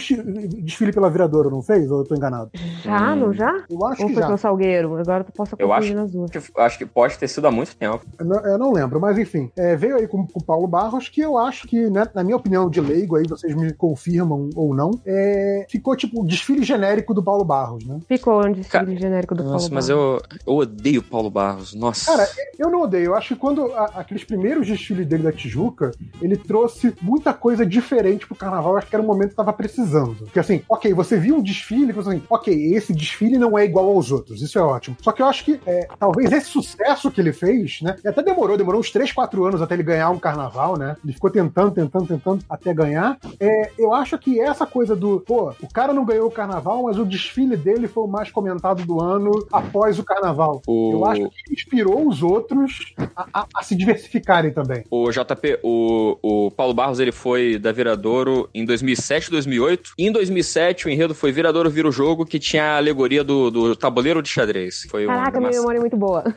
desfile 0.62 0.92
pela 0.94 1.10
Viradouro, 1.10 1.50
não 1.50 1.62
fez? 1.64 1.90
Ou 1.90 2.00
eu 2.00 2.06
tô 2.06 2.16
enganado? 2.16 2.52
Já, 2.84 3.16
não 3.16 3.34
já? 3.34 3.55
Eu 3.70 3.86
acho 3.86 4.02
Ou 4.02 4.08
que 4.08 4.14
foi 4.14 4.22
já. 4.22 4.28
pelo 4.28 4.38
Salgueiro? 4.38 4.96
Agora 4.98 5.24
tu 5.24 5.32
possa 5.32 5.56
Eu 5.60 5.68
confundir 5.68 5.92
acho 5.92 5.96
nas 6.02 6.12
duas. 6.12 6.32
que, 6.32 6.40
acho 6.58 6.78
que 6.78 6.86
pode 6.86 7.18
ter 7.18 7.28
sido 7.28 7.48
há 7.48 7.52
muito 7.52 7.76
tempo. 7.76 8.02
Eu 8.20 8.26
não, 8.26 8.46
eu 8.46 8.58
não 8.58 8.72
lembro, 8.74 9.00
mas 9.00 9.18
enfim. 9.18 9.50
é, 9.58 9.76
veio 9.76 9.96
aí 9.98 10.08
com, 10.08 10.26
com 10.26 10.40
o 10.40 10.44
Paulo 10.44 10.68
Barros, 10.68 11.10
que 11.10 11.22
eu 11.22 11.38
acho 11.38 11.68
que, 11.68 11.90
né, 11.90 12.06
na 12.14 12.24
minha 12.24 12.36
opinião 12.38 12.70
de 12.70 12.80
leigo, 12.82 13.16
aí 13.16 13.26
vocês 13.28 13.54
me 13.56 13.72
confirmam 13.74 14.50
ou 14.56 14.74
não, 14.76 14.92
é, 15.06 15.66
ficou 15.70 15.96
tipo 15.96 16.22
o 16.22 16.26
desfile 16.28 16.64
genérico 16.64 17.14
do 17.14 17.24
Paulo 17.24 17.44
Barros, 17.46 17.86
né? 17.86 18.00
Ficou 18.08 18.46
um 18.46 18.52
desfile 18.52 18.98
genérico 18.98 19.36
do 19.36 19.44
Nossa, 19.44 19.70
Paulo 19.70 19.76
mas 19.76 19.88
Barros. 19.90 20.22
eu, 20.46 20.54
eu 20.54 20.60
odeio 20.60 21.02
o 21.02 21.04
Paulo 21.04 21.30
Barros. 21.30 21.74
Nossa. 21.74 22.06
Cara, 22.12 22.28
eu 22.58 22.70
não 22.70 22.82
odeio. 22.82 23.06
Eu 23.06 23.16
acho 23.16 23.34
que 23.34 23.40
quando 23.40 23.72
a- 23.74 23.92
aqueles 23.96 24.24
primeiros 24.24 24.68
desfiles 24.68 25.06
dele 25.08 25.24
da 25.24 25.32
Tijuca, 25.32 25.92
ele 26.22 26.38
trouxe 26.38 26.94
muita 27.02 27.34
coisa 27.34 27.66
diferente 27.66 28.26
pro 28.28 28.36
carnaval. 28.36 28.74
Eu 28.74 28.78
acho 28.78 28.88
que 28.88 28.96
era 28.96 29.04
um 29.04 29.08
momento 29.08 29.30
que 29.30 29.36
tava 29.36 29.54
precisando. 29.54 30.16
Porque 30.16 30.40
assim, 30.40 30.62
ok, 30.70 30.94
você 30.94 31.18
viu 31.18 31.36
um 31.36 31.42
desfile 31.42 31.90
e 31.90 31.94
você 31.94 32.10
assim, 32.10 32.24
ok, 32.30 32.74
esse 32.76 32.94
desfile 32.94 33.38
não 33.38 33.45
é 33.58 33.66
igual 33.66 33.88
aos 33.90 34.12
outros. 34.12 34.42
Isso 34.42 34.58
é 34.58 34.62
ótimo. 34.62 34.96
Só 35.02 35.12
que 35.12 35.22
eu 35.22 35.26
acho 35.28 35.44
que 35.46 35.60
é, 35.66 35.88
talvez 36.00 36.32
esse 36.32 36.48
sucesso 36.48 37.12
que 37.12 37.22
ele 37.22 37.34
fez, 37.34 37.80
né? 37.82 37.96
E 38.04 38.08
até 38.08 38.22
demorou, 38.24 38.58
demorou 38.58 38.80
uns 38.80 38.92
3, 38.92 39.12
4 39.12 39.46
anos 39.46 39.62
até 39.62 39.74
ele 39.76 39.84
ganhar 39.84 40.10
um 40.10 40.20
carnaval, 40.20 40.78
né? 40.78 40.96
Ele 41.04 41.14
ficou 41.14 41.30
tentando, 41.30 41.72
tentando, 41.72 42.08
tentando 42.08 42.44
até 42.50 42.74
ganhar. 42.74 43.18
É, 43.40 43.72
eu 43.78 43.94
acho 43.94 44.18
que 44.18 44.40
essa 44.40 44.66
coisa 44.66 44.96
do, 44.96 45.20
pô, 45.22 45.52
o 45.62 45.72
cara 45.74 45.94
não 45.94 46.06
ganhou 46.06 46.28
o 46.28 46.32
carnaval, 46.32 46.84
mas 46.84 46.98
o 46.98 47.06
desfile 47.06 47.56
dele 47.58 47.88
foi 47.88 48.04
o 48.04 48.08
mais 48.08 48.32
comentado 48.32 48.84
do 48.86 49.02
ano 49.02 49.32
após 49.52 50.00
o 50.00 50.04
carnaval. 50.04 50.62
O- 50.68 50.92
Eu 50.94 51.06
acho 51.06 51.30
que 51.30 51.54
inspirou 51.54 52.08
os 52.08 52.22
outros 52.24 52.94
a, 53.16 53.28
a- 53.42 53.46
a 53.56 53.64
se 53.64 53.76
diversificarem 53.76 54.52
também. 54.52 54.84
O 54.90 55.10
JP, 55.12 55.60
o, 55.64 56.18
o 56.22 56.52
Paulo 56.52 56.74
Barros, 56.74 57.00
ele 57.00 57.12
foi 57.12 57.58
da 57.58 57.72
Viradouro 57.72 58.50
em 58.54 58.66
2007, 58.66 59.30
2008. 59.32 59.92
E 59.98 60.08
em 60.08 60.12
2007, 60.12 60.88
o 60.88 60.90
enredo 60.90 61.14
foi 61.16 61.32
Viradouro 61.32 61.70
Vira 61.70 61.88
o 61.88 61.92
Jogo, 61.92 62.26
que 62.26 62.40
tinha 62.40 62.64
a 62.64 62.78
alegoria 62.78 63.24
do, 63.24 63.35
do 63.52 63.76
tabuleiro 63.76 64.22
de 64.22 64.30
xadrez. 64.30 64.86
Foi 64.90 65.06
uma 65.06 65.16
Caraca, 65.16 65.40
minha 65.40 65.52
memória 65.52 65.78
é 65.78 65.82
muito 65.82 65.98
boa. 65.98 66.24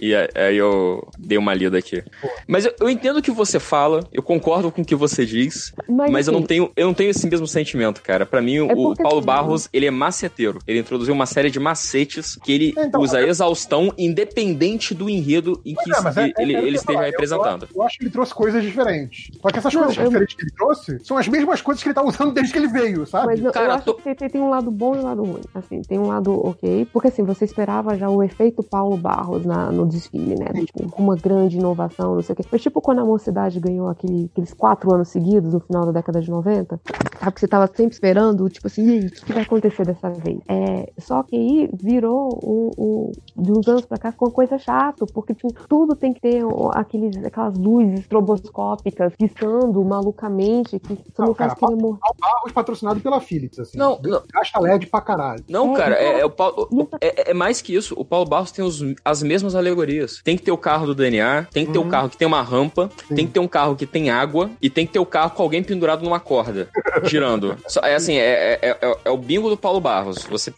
E 0.00 0.14
aí 0.14 0.56
eu 0.56 1.06
dei 1.18 1.38
uma 1.38 1.54
lida 1.54 1.78
aqui. 1.78 2.02
Mas 2.46 2.64
eu, 2.64 2.74
eu 2.80 2.90
entendo 2.90 3.18
o 3.18 3.22
que 3.22 3.30
você 3.30 3.58
fala, 3.60 4.06
eu 4.12 4.22
concordo 4.22 4.70
com 4.70 4.82
o 4.82 4.84
que 4.84 4.94
você 4.94 5.24
diz, 5.24 5.72
Mas, 5.88 6.10
mas, 6.10 6.26
eu 6.26 6.32
assim, 6.32 6.40
não 6.40 6.46
tenho 6.46 6.72
eu 6.76 6.86
não 6.86 6.94
tenho 6.94 7.10
esse 7.10 7.26
mesmo 7.28 7.46
sentimento, 7.46 8.02
cara. 8.02 8.26
Pra 8.26 8.40
mim, 8.40 8.56
É 8.56 8.62
o 8.74 8.94
Paulo 8.96 9.18
assim, 9.18 9.26
Barros, 9.26 9.68
ele 9.72 9.86
é 9.86 9.90
maceteiro. 9.90 10.58
Ele 10.66 10.78
introduziu 10.80 11.14
uma 11.14 11.26
série 11.26 11.50
de 11.50 11.60
macetes 11.60 12.36
que 12.36 12.52
ele 12.52 12.74
então, 12.76 13.00
usa 13.00 13.18
a 13.18 13.22
exaustão 13.26 13.92
independente 13.96 14.94
do 14.94 15.08
enredo 15.08 15.60
em 15.64 15.74
que 15.74 15.90
Pois 15.90 16.16
é, 16.16 16.24
é- 16.28 16.32
ele, 16.42 16.54
é- 16.54 16.56
é 16.56 16.62
ele 16.62 16.70
eu 16.70 16.74
esteja 16.74 16.92
falar. 16.98 17.06
Eu- 17.06 17.10
representando. 17.12 17.68
Eu, 17.74 17.82
acho 17.82 17.98
que 17.98 18.04
ele 18.04 18.10
trouxe 18.10 18.34
coisas 18.34 18.62
diferentes. 18.62 19.30
Só 19.40 19.48
que 19.50 19.58
essas 19.58 19.72
Não, 19.74 19.82
coisas 19.82 19.98
eu- 19.98 20.04
diferentes 20.04 20.36
que 20.36 20.42
ele 20.42 20.52
trouxe 20.56 20.98
são 21.04 21.16
as 21.16 21.28
mesmas 21.28 21.60
coisas 21.60 21.82
que 21.82 21.88
ele 21.88 21.94
tá 21.94 22.02
usando 22.02 22.32
desde 22.32 22.52
que 22.52 22.58
ele 22.58 22.68
veio, 22.68 23.06
sabe? 23.06 23.26
Mas 23.26 23.44
eu, 23.44 23.52
Cara, 23.52 23.66
eu 23.66 23.72
acho 23.72 23.84
tô- 23.84 23.94
que 23.94 24.14
tem, 24.14 24.28
tem 24.28 24.40
um 24.40 24.48
lado 24.50 24.70
bom 24.70 24.94
e 24.94 24.98
um 24.98 25.02
lado 25.02 25.22
ruim. 25.22 25.41
Assim, 25.54 25.82
tem 25.82 25.98
um 25.98 26.06
lado 26.08 26.32
ok, 26.46 26.86
porque 26.92 27.08
assim, 27.08 27.22
você 27.24 27.44
esperava 27.44 27.96
já 27.96 28.08
o 28.08 28.22
efeito 28.22 28.62
Paulo 28.62 28.96
Barros 28.96 29.44
na, 29.44 29.70
no 29.70 29.86
desfile, 29.86 30.34
né? 30.34 30.46
Tipo, 30.64 31.02
uma 31.02 31.16
grande 31.16 31.58
inovação, 31.58 32.14
não 32.14 32.22
sei 32.22 32.32
o 32.32 32.36
quê. 32.36 32.44
Mas 32.50 32.62
tipo 32.62 32.80
quando 32.80 33.00
a 33.00 33.04
mocidade 33.04 33.58
ganhou 33.60 33.88
aquele- 33.88 34.28
aqueles 34.32 34.52
quatro 34.54 34.92
anos 34.94 35.08
seguidos 35.08 35.52
no 35.52 35.60
final 35.60 35.86
da 35.86 35.92
década 35.92 36.20
de 36.20 36.30
90, 36.30 36.80
sabe? 37.20 37.32
Que 37.32 37.40
você 37.40 37.48
tava 37.48 37.66
sempre 37.66 37.92
esperando, 37.94 38.48
tipo 38.48 38.66
assim, 38.66 38.86
e 38.86 38.90
aí, 38.90 39.06
o 39.06 39.10
que, 39.10 39.32
vai 39.32 39.42
acontecer 39.42 39.84
dessa 39.86 40.10
vez? 40.10 40.38
É, 40.48 40.92
só 40.98 41.22
que 41.22 41.36
aí 41.36 41.70
virou 41.72 42.38
um, 42.42 42.70
um- 42.78 43.12
de 43.42 43.52
uns 43.52 43.66
anos 43.68 43.84
pra 43.86 43.98
cá 43.98 44.12
ficou 44.12 44.28
uma 44.28 44.34
coisa 44.34 44.58
chata, 44.58 45.06
porque 45.06 45.34
tinha- 45.34 45.52
tudo 45.68 45.94
tem 45.94 46.12
que 46.12 46.20
ter 46.20 46.42
aqueles, 46.74 47.16
aquelas 47.24 47.56
luzes 47.56 48.00
estroboscópicas 48.00 49.12
piscando 49.16 49.82
malucamente, 49.84 50.78
que 50.78 50.88
você 50.94 51.02
não, 51.18 51.26
Não, 51.28 51.34
faz 51.34 51.54
cara, 51.54 51.60
querer 51.60 51.80
morrer. 51.82 51.98
Paulo 52.00 52.16
Barros 52.20 52.52
patrocinado 52.52 53.00
pela 53.00 53.20
Philips, 53.20 53.58
assim. 53.58 53.78
Não, 53.78 53.98
não. 54.02 54.22
Gasta 54.32 54.60
LED 54.60 54.86
pra 54.86 55.00
caralho. 55.00 55.31
Não, 55.48 55.74
É, 55.74 55.76
cara, 55.78 55.94
então- 56.02 56.16
é, 56.16 56.20
é 56.20 56.24
o 56.24 56.30
Paulo- 56.30 56.68
e 56.72 56.80
essa- 56.82 56.98
é, 57.00 57.30
é 57.30 57.34
mais 57.34 57.60
que 57.60 57.74
isso. 57.74 57.94
O 57.96 58.04
Paulo 58.04 58.26
Barros 58.28 58.50
tem 58.52 58.64
os- 58.64 58.82
as 59.04 59.22
mesmas 59.22 59.54
alegorias. 59.54 60.20
Tem 60.24 60.36
que 60.36 60.42
ter 60.42 60.52
o 60.52 60.56
carro 60.58 60.86
do 60.86 60.94
DNA, 60.94 61.46
tem 61.52 61.66
que 61.66 61.72
ter 61.72 61.78
o 61.78 61.82
Uhum. 61.82 61.88
carro 61.88 62.08
que 62.08 62.16
tem 62.16 62.26
uma 62.28 62.42
rampa, 62.42 62.90
Sim. 63.08 63.14
tem 63.14 63.26
que 63.26 63.32
ter 63.32 63.40
um 63.40 63.48
carro 63.48 63.76
que 63.76 63.86
tem 63.86 64.10
água 64.10 64.50
e 64.60 64.68
tem 64.70 64.86
que 64.86 64.92
ter 64.92 64.98
o 64.98 65.06
carro 65.06 65.30
com 65.30 65.42
alguém 65.42 65.62
pendurado 65.62 66.02
numa 66.04 66.20
corda, 66.20 66.68
girando. 67.04 67.56
É 67.82 67.94
assim, 67.94 68.14
é, 68.16 68.58
é- 68.62 68.78
é- 68.82 68.96
é 69.04 69.10
o 69.10 69.16
bingo 69.16 69.48
do 69.48 69.56
Paulo 69.56 69.80
Barros. 69.80 70.24
Você 70.30 70.52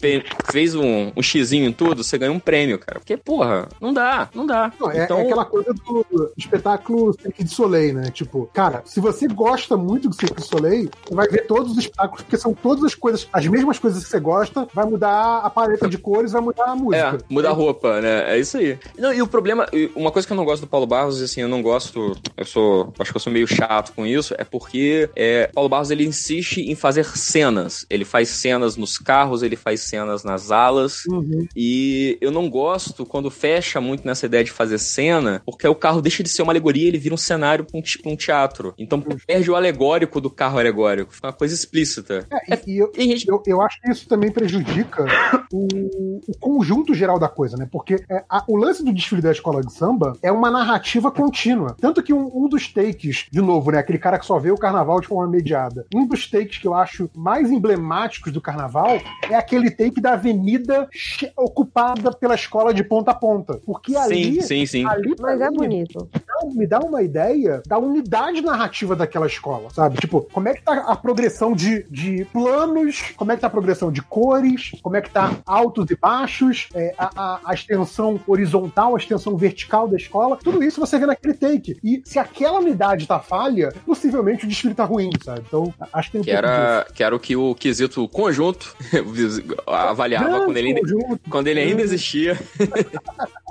fez 0.50 0.74
um, 0.74 1.12
um 1.16 1.22
xizinho 1.22 1.66
em 1.68 1.72
tudo, 1.72 2.02
você 2.02 2.18
ganha 2.18 2.32
um 2.32 2.38
prêmio, 2.38 2.78
cara. 2.78 2.98
Porque, 2.98 3.16
porra, 3.16 3.68
não 3.80 3.92
dá, 3.92 4.28
não 4.34 4.46
dá. 4.46 4.72
Não, 4.78 4.90
é, 4.90 5.04
então, 5.04 5.18
é 5.18 5.22
aquela 5.22 5.44
coisa 5.44 5.72
do 5.72 6.32
espetáculo 6.36 7.12
Cirque 7.20 7.44
du 7.44 7.50
Soleil, 7.50 7.94
né? 7.94 8.10
Tipo, 8.10 8.48
cara, 8.52 8.82
se 8.84 9.00
você 9.00 9.26
gosta 9.26 9.76
muito 9.76 10.08
do 10.08 10.14
Cirque 10.14 10.34
du 10.36 10.42
Soleil, 10.46 10.90
você 11.06 11.14
vai 11.14 11.28
ver 11.28 11.46
todos 11.46 11.72
os 11.72 11.78
espetáculos, 11.78 12.22
porque 12.22 12.36
são 12.36 12.54
todas 12.54 12.84
as 12.84 12.94
coisas, 12.94 13.28
as 13.32 13.46
mesmas 13.46 13.78
coisas 13.78 14.02
que 14.04 14.10
você 14.10 14.20
gosta, 14.20 14.63
vai 14.72 14.84
mudar 14.86 15.38
a 15.38 15.50
paleta 15.50 15.88
de 15.88 15.98
cores, 15.98 16.32
vai 16.32 16.42
mudar 16.42 16.64
a 16.66 16.76
música. 16.76 17.18
É, 17.20 17.32
muda 17.32 17.48
a 17.48 17.52
roupa, 17.52 18.00
né? 18.00 18.34
É 18.34 18.38
isso 18.38 18.56
aí. 18.56 18.78
Não, 18.98 19.12
e 19.12 19.20
o 19.22 19.26
problema, 19.26 19.66
uma 19.94 20.10
coisa 20.10 20.26
que 20.26 20.32
eu 20.32 20.36
não 20.36 20.44
gosto 20.44 20.62
do 20.62 20.68
Paulo 20.68 20.86
Barros, 20.86 21.20
assim, 21.22 21.40
eu 21.40 21.48
não 21.48 21.62
gosto, 21.62 22.16
eu 22.36 22.44
sou, 22.44 22.92
acho 22.98 23.10
que 23.10 23.16
eu 23.16 23.20
sou 23.20 23.32
meio 23.32 23.46
chato 23.46 23.92
com 23.94 24.06
isso, 24.06 24.34
é 24.38 24.44
porque 24.44 25.08
é, 25.16 25.48
Paulo 25.52 25.68
Barros, 25.68 25.90
ele 25.90 26.04
insiste 26.04 26.58
em 26.60 26.74
fazer 26.74 27.04
cenas. 27.16 27.86
Ele 27.90 28.04
faz 28.04 28.28
cenas 28.28 28.76
nos 28.76 28.98
carros, 28.98 29.42
ele 29.42 29.56
faz 29.56 29.80
cenas 29.80 30.24
nas 30.24 30.50
alas, 30.50 31.04
Uhum. 31.06 31.46
e 31.56 32.16
eu 32.20 32.30
não 32.30 32.48
gosto 32.48 33.04
quando 33.06 33.30
fecha 33.30 33.80
muito 33.80 34.06
nessa 34.06 34.26
ideia 34.26 34.44
de 34.44 34.50
fazer 34.50 34.78
cena, 34.78 35.42
porque 35.44 35.66
o 35.66 35.74
carro 35.74 36.00
deixa 36.00 36.22
de 36.22 36.28
ser 36.28 36.42
uma 36.42 36.52
alegoria, 36.52 36.88
ele 36.88 36.98
vira 36.98 37.14
um 37.14 37.18
cenário 37.18 37.64
pra 37.64 37.78
um, 37.78 37.82
pra 38.02 38.12
um 38.12 38.16
teatro. 38.16 38.74
Então 38.78 39.00
perde 39.26 39.50
o 39.50 39.56
alegórico 39.56 40.20
do 40.20 40.30
carro 40.30 40.58
alegórico, 40.58 41.14
fica 41.14 41.26
uma 41.28 41.32
coisa 41.32 41.54
explícita. 41.54 42.26
É, 42.30 42.54
e, 42.66 42.74
e 42.74 42.78
eu, 42.78 42.92
gente 42.96 43.28
eu, 43.28 43.42
eu 43.46 43.62
acho 43.62 43.80
que 43.80 43.90
isso 43.90 44.08
também 44.08 44.30
prejudica 44.48 45.06
o, 45.50 46.20
o 46.28 46.38
conjunto 46.38 46.92
geral 46.92 47.18
da 47.18 47.28
coisa, 47.28 47.56
né? 47.56 47.66
Porque 47.70 47.94
é, 48.10 48.22
a- 48.28 48.44
o 48.46 48.56
lance 48.56 48.84
do 48.84 48.92
desfile 48.92 49.22
da 49.22 49.32
escola 49.32 49.62
de 49.62 49.72
samba 49.72 50.12
é 50.22 50.30
uma 50.30 50.50
narrativa 50.50 51.10
contínua. 51.10 51.74
Tanto 51.80 52.02
que 52.02 52.12
um, 52.12 52.30
um 52.34 52.46
dos 52.48 52.68
takes, 52.70 53.26
de 53.30 53.40
novo, 53.40 53.70
né? 53.70 53.78
Aquele 53.78 53.98
cara 53.98 54.18
que 54.18 54.26
só 54.26 54.38
vê 54.38 54.50
o 54.50 54.56
carnaval 54.58 55.00
de 55.00 55.06
forma 55.06 55.30
mediada. 55.30 55.86
Um 55.94 56.06
dos 56.06 56.28
takes 56.30 56.58
que 56.58 56.66
eu 56.68 56.74
acho 56.74 57.08
mais 57.16 57.50
emblemáticos 57.50 58.32
do 58.32 58.40
carnaval 58.40 58.98
é 59.30 59.34
aquele 59.34 59.70
take 59.70 60.00
da 60.00 60.12
avenida 60.12 60.88
ocupada 61.36 62.12
pela 62.12 62.34
escola 62.34 62.74
de 62.74 62.84
ponta 62.84 63.12
a 63.12 63.14
ponta. 63.14 63.58
Porque 63.64 63.96
ali. 63.96 64.34
Sim, 64.34 64.40
sim, 64.42 64.66
sim. 64.66 64.86
ali 64.86 65.14
Mas 65.18 65.40
é 65.40 65.50
bonito. 65.50 66.08
dá- 66.12 66.20
me 66.54 66.66
dá 66.66 66.78
uma 66.80 67.02
ideia 67.02 67.62
da 67.66 67.78
unidade 67.78 68.42
narrativa 68.42 68.94
daquela 68.94 69.26
escola, 69.26 69.70
sabe? 69.70 69.96
Tipo, 69.98 70.22
como 70.32 70.48
é 70.48 70.54
que 70.54 70.62
tá 70.62 70.74
a 70.86 70.94
progressão 70.96 71.54
de, 71.54 71.84
de 71.90 72.26
planos, 72.26 73.12
como 73.16 73.32
é 73.32 73.36
que 73.36 73.40
tá 73.40 73.46
a 73.46 73.50
progressão 73.50 73.90
de 73.90 74.02
cores, 74.34 74.72
como 74.82 74.96
é 74.96 75.00
que 75.00 75.10
tá 75.10 75.36
altos 75.46 75.90
e 75.90 75.96
baixos, 75.96 76.68
é, 76.74 76.94
a, 76.98 77.10
a- 77.16 77.40
a 77.44 77.54
extensão 77.54 78.18
horizontal, 78.26 78.94
a 78.94 78.98
extensão 78.98 79.36
vertical 79.36 79.86
da 79.88 79.96
escola, 79.96 80.36
tudo 80.42 80.62
isso 80.62 80.80
você 80.80 80.98
vê 80.98 81.06
naquele 81.06 81.34
take. 81.34 81.78
E 81.84 82.02
se 82.04 82.18
aquela 82.18 82.58
unidade 82.58 83.06
tá 83.06 83.20
falha, 83.20 83.72
possivelmente 83.86 84.44
o 84.44 84.48
desfile 84.48 84.74
tá 84.74 84.84
ruim, 84.84 85.10
sabe? 85.24 85.42
Então, 85.46 85.72
acho 85.92 86.08
que 86.10 86.12
tem 86.12 86.20
um 86.20 86.24
Que 86.24 86.30
disso. 86.30 86.38
era, 86.38 86.86
que 86.94 87.02
era 87.04 87.14
o 87.14 87.20
que 87.20 87.36
o 87.36 87.54
quesito 87.54 88.06
conjunto 88.08 88.74
avaliava 89.66 90.24
Grande 90.24 90.44
quando 90.44 90.56
ele, 90.56 90.80
conjunto. 90.80 91.20
quando 91.30 91.46
ele 91.48 91.60
ainda 91.60 91.82
existia. 91.82 92.38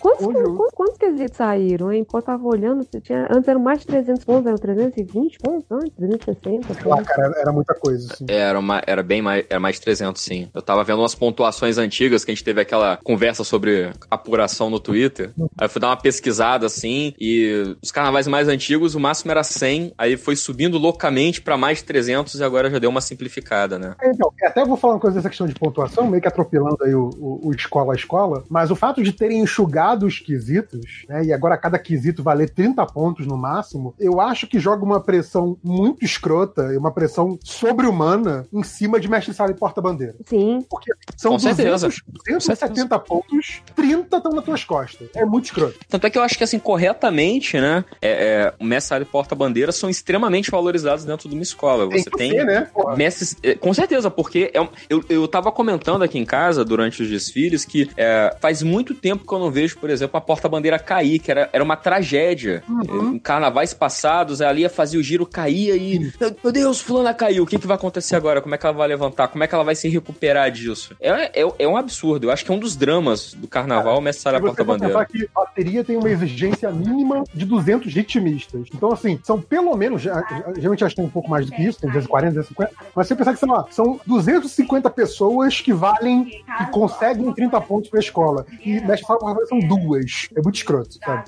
Quantos, 0.00 0.24
quantos, 0.26 0.74
quantos 0.74 0.98
quesitos 0.98 1.36
saíram, 1.36 1.92
hein? 1.92 2.04
Pô, 2.04 2.18
eu 2.18 2.22
tava 2.22 2.44
olhando, 2.46 2.84
você 2.84 3.00
tinha, 3.00 3.26
antes 3.30 3.48
eram 3.48 3.60
mais 3.60 3.80
de 3.80 3.86
300 3.86 4.24
pontos, 4.24 4.46
eram 4.46 4.56
320 4.58 5.38
pontos 5.38 5.64
antes, 5.70 5.92
360 5.96 6.74
Sei 6.74 6.84
lá, 6.84 7.02
cara, 7.02 7.32
era 7.36 7.52
muita 7.52 7.74
coisa, 7.74 8.12
assim. 8.12 8.26
Era, 8.28 8.58
uma, 8.58 8.82
era 8.86 9.02
bem 9.02 9.20
mais, 9.22 9.44
era 9.48 9.58
mais 9.60 9.76
de 9.76 9.82
300, 9.82 10.22
sim. 10.22 10.48
Eu 10.54 10.62
tava 10.62 10.84
vendo 10.84 11.00
umas 11.00 11.14
pontuações 11.14 11.78
antigas, 11.78 12.24
que 12.24 12.30
a 12.30 12.34
gente 12.34 12.44
teve 12.44 12.60
aquela 12.60 12.96
conversa 13.02 13.42
sobre 13.44 13.90
apuração 14.10 14.70
no 14.70 14.78
Twitter. 14.80 15.32
Aí 15.58 15.66
eu 15.66 15.68
fui 15.70 15.80
dar 15.80 15.88
uma 15.88 15.96
pesquisada, 15.96 16.66
assim, 16.66 17.12
e 17.18 17.76
os 17.82 17.90
carnavais 17.90 18.26
mais 18.28 18.46
antigos, 18.48 18.94
o 18.94 19.00
máximo 19.00 19.30
era 19.30 19.42
100, 19.42 19.92
aí 19.98 20.16
foi 20.16 20.36
subindo 20.36 20.78
loucamente 20.78 21.40
pra 21.40 21.56
mais 21.56 21.78
de 21.78 21.84
300 21.84 22.34
e 22.38 22.44
agora 22.44 22.70
já 22.70 22.78
deu 22.78 22.90
uma 22.90 23.00
simplificada, 23.00 23.78
né? 23.78 23.94
Então, 24.04 24.30
até 24.44 24.64
vou 24.64 24.76
falar 24.76 24.94
uma 24.94 25.00
coisa 25.00 25.16
dessa 25.16 25.28
questão 25.28 25.46
de 25.46 25.54
pontuação, 25.54 26.06
meio 26.06 26.20
que 26.22 26.28
atropelando 26.28 26.78
aí 26.82 26.94
o, 26.94 27.10
o- 27.18 27.48
o 27.48 27.52
escola 27.52 27.92
a 27.92 27.96
escola, 27.96 28.44
mas 28.48 28.70
o 28.70 28.76
fato 28.76 29.02
de 29.02 29.12
terem 29.12 29.40
enxugado 29.40 29.87
zerado 29.88 30.06
os 30.06 30.18
quesitos, 30.18 31.04
né? 31.08 31.24
E 31.24 31.32
agora 31.32 31.56
cada 31.56 31.78
quesito 31.78 32.22
valer 32.22 32.50
30 32.50 32.84
pontos 32.86 33.26
no 33.26 33.36
máximo, 33.36 33.94
eu 33.98 34.20
acho 34.20 34.46
que 34.46 34.58
joga 34.58 34.84
uma 34.84 35.00
pressão 35.00 35.56
muito 35.62 36.04
escrota 36.04 36.72
e 36.72 36.76
uma 36.76 36.92
pressão 36.92 37.38
sobre-humana 37.42 38.46
em 38.52 38.62
cima 38.62 39.00
de 39.00 39.08
mestre 39.08 39.32
sala 39.34 39.50
e 39.50 39.54
porta-bandeira. 39.54 40.14
Sim. 40.26 40.64
Porque 40.68 40.92
são 41.16 41.32
Com 41.32 41.36
200, 41.38 41.56
certeza. 41.80 41.88
270 42.26 42.98
pontos, 42.98 43.62
30 43.74 44.16
estão 44.16 44.32
nas 44.32 44.44
tuas 44.44 44.64
costas. 44.64 45.08
É 45.14 45.24
muito 45.24 45.46
escroto. 45.46 45.78
Tanto 45.88 46.06
é 46.06 46.10
que 46.10 46.18
eu 46.18 46.22
acho 46.22 46.36
que, 46.36 46.44
assim, 46.44 46.58
corretamente, 46.58 47.58
né? 47.60 47.84
É, 48.02 48.10
é, 48.10 48.54
o 48.60 48.64
mestre 48.64 48.88
sala 48.88 49.02
e 49.02 49.06
porta-bandeira 49.06 49.72
são 49.72 49.88
extremamente 49.90 50.50
valorizados 50.50 51.04
dentro 51.04 51.28
de 51.28 51.34
uma 51.34 51.42
escola. 51.42 51.88
Tem 51.88 52.02
Você 52.02 52.10
que 52.10 52.16
tem. 52.16 52.30
ser, 52.32 52.44
né? 52.44 52.70
Mestres, 52.96 53.36
é, 53.42 53.54
com 53.54 53.72
certeza, 53.72 54.10
porque 54.10 54.50
é 54.54 54.60
um- 54.60 54.68
eu, 54.88 55.04
eu 55.08 55.28
tava 55.28 55.50
comentando 55.52 56.02
aqui 56.02 56.18
em 56.18 56.24
casa 56.24 56.64
durante 56.64 57.02
os 57.02 57.08
desfiles 57.08 57.64
que 57.64 57.90
é, 57.96 58.36
faz 58.40 58.62
muito 58.62 58.94
tempo 58.94 59.26
que 59.26 59.32
eu 59.34 59.38
não 59.38 59.50
vejo, 59.50 59.67
por 59.74 59.90
exemplo, 59.90 60.16
a 60.16 60.20
porta-bandeira 60.20 60.78
cair, 60.78 61.18
que 61.18 61.30
era, 61.30 61.48
era 61.52 61.62
uma 61.62 61.76
tragédia. 61.76 62.62
Uhum. 62.68 63.14
Em 63.14 63.18
carnavais 63.18 63.74
passados, 63.74 64.40
ali 64.40 64.62
ia 64.62 64.70
fazer 64.70 64.98
o 64.98 65.02
giro, 65.02 65.26
caía 65.26 65.76
e. 65.76 65.98
Meu, 66.20 66.36
meu 66.42 66.52
Deus, 66.52 66.80
fulana 66.80 67.14
caiu. 67.14 67.44
O 67.44 67.46
que, 67.46 67.58
que 67.58 67.66
vai 67.66 67.76
acontecer 67.76 68.16
agora? 68.16 68.40
Como 68.40 68.54
é 68.54 68.58
que 68.58 68.66
ela 68.66 68.76
vai 68.76 68.88
levantar? 68.88 69.28
Como 69.28 69.42
é 69.42 69.46
que 69.46 69.54
ela 69.54 69.64
vai 69.64 69.74
se 69.74 69.88
recuperar 69.88 70.50
disso? 70.50 70.94
É, 71.00 71.40
é, 71.42 71.52
é 71.58 71.68
um 71.68 71.76
absurdo. 71.76 72.26
Eu 72.26 72.30
acho 72.30 72.44
que 72.44 72.50
é 72.50 72.54
um 72.54 72.58
dos 72.58 72.76
dramas 72.76 73.34
do 73.34 73.46
carnaval, 73.46 74.00
você 74.02 74.30
for 74.30 74.40
porta-bandeira. 74.40 74.94
pensar 74.94 75.06
que 75.06 75.28
bateria 75.34 75.84
tem 75.84 75.96
uma 75.96 76.10
exigência 76.10 76.70
mínima 76.70 77.24
de 77.34 77.44
200 77.44 77.92
ritmistas. 77.92 78.68
Então, 78.74 78.92
assim, 78.92 79.18
são 79.22 79.40
pelo 79.40 79.74
menos, 79.76 80.02
geralmente 80.02 80.84
acho 80.84 80.94
que 80.94 81.00
tem 81.00 81.04
um 81.04 81.10
pouco 81.10 81.28
mais 81.28 81.46
do 81.46 81.52
que 81.52 81.62
isso, 81.62 81.80
tem 81.80 81.90
240, 81.90 82.34
250, 82.34 82.72
mas 82.94 83.06
se 83.06 83.14
você 83.14 83.16
pensar 83.16 83.32
que 83.32 83.38
sei 83.38 83.48
lá, 83.48 83.66
são 83.70 84.00
250 84.06 84.90
pessoas 84.90 85.60
que 85.60 85.72
valem, 85.72 86.24
que 86.24 86.70
conseguem 86.70 87.32
30 87.32 87.60
pontos 87.62 87.90
pra 87.90 88.00
escola. 88.00 88.46
E 88.64 88.80
nessa 88.80 89.04
sala 89.04 89.34
são 89.60 89.68
duas. 89.68 90.28
É 90.36 90.40
muito 90.42 90.56
escroto, 90.56 90.94
sabe? 91.04 91.24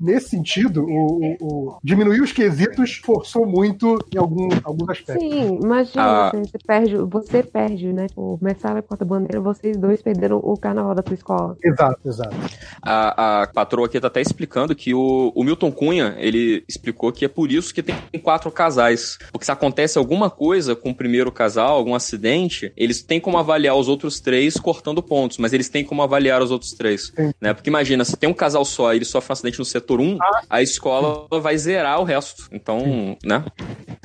Nesse 0.00 0.30
sentido, 0.30 0.84
o, 0.84 1.20
o- 1.20 1.36
o- 1.40 1.78
diminuir 1.82 2.20
os 2.20 2.32
quesitos 2.32 3.00
forçou 3.04 3.46
muito 3.46 3.98
em 4.14 4.18
algum, 4.18 4.48
alguns 4.64 4.88
aspectos. 4.90 5.28
Sim, 5.28 5.58
imagina, 5.62 6.02
Ah. 6.02 6.28
assim, 6.28 6.42
você 6.44 6.58
perde, 6.66 6.96
você 6.96 7.42
perde, 7.42 7.92
né? 7.92 8.06
Tipo, 8.08 8.38
Messala 8.42 8.78
e 8.78 8.82
Porta-Bandeira, 8.82 9.40
vocês 9.40 9.76
dois 9.76 10.02
perderam 10.02 10.38
o 10.38 10.56
carnaval 10.56 10.94
da 10.94 11.02
tua 11.02 11.14
escola. 11.14 11.56
Exato, 11.62 12.00
exato. 12.06 12.36
A, 12.82 13.42
a 13.42 13.46
patroa 13.48 13.86
aqui 13.86 14.00
tá 14.00 14.06
até 14.08 14.20
explicando 14.20 14.74
que 14.74 14.94
o, 14.94 15.32
o 15.34 15.44
Milton 15.44 15.72
Cunha, 15.72 16.14
ele 16.18 16.64
explicou 16.68 17.12
que 17.12 17.24
é 17.24 17.28
por 17.28 17.50
isso 17.50 17.72
que 17.74 17.82
tem 17.82 17.96
quatro 18.22 18.50
casais. 18.50 19.18
Porque 19.32 19.44
se 19.44 19.52
acontece 19.52 19.98
alguma 19.98 20.30
coisa 20.30 20.74
com 20.76 20.90
o 20.90 20.94
primeiro 20.94 21.30
casal, 21.32 21.76
algum 21.76 21.94
acidente, 21.94 22.72
eles 22.76 23.02
têm 23.02 23.20
como 23.20 23.38
avaliar 23.38 23.76
os 23.76 23.88
outros 23.88 24.20
três 24.20 24.54
cortando 24.54 25.02
pontos, 25.02 25.38
mas 25.38 25.52
eles 25.52 25.68
têm 25.68 25.84
como 25.84 26.02
avaliar 26.02 26.42
os 26.42 26.50
outros 26.50 26.72
três. 26.72 27.12
Sim. 27.16 27.32
Né? 27.40 27.52
Porque 27.54 27.65
imagina, 27.68 28.04
se 28.04 28.16
tem 28.16 28.28
um 28.28 28.34
casal 28.34 28.64
só 28.64 28.92
e 28.92 28.96
ele 28.96 29.04
sofre 29.04 29.30
um 29.30 29.34
acidente 29.34 29.58
no 29.58 29.64
setor 29.64 30.00
1, 30.00 30.18
a 30.48 30.62
escola 30.62 31.26
vai 31.40 31.56
zerar 31.56 32.00
o 32.00 32.04
resto. 32.04 32.48
Então, 32.52 33.16
né? 33.24 33.44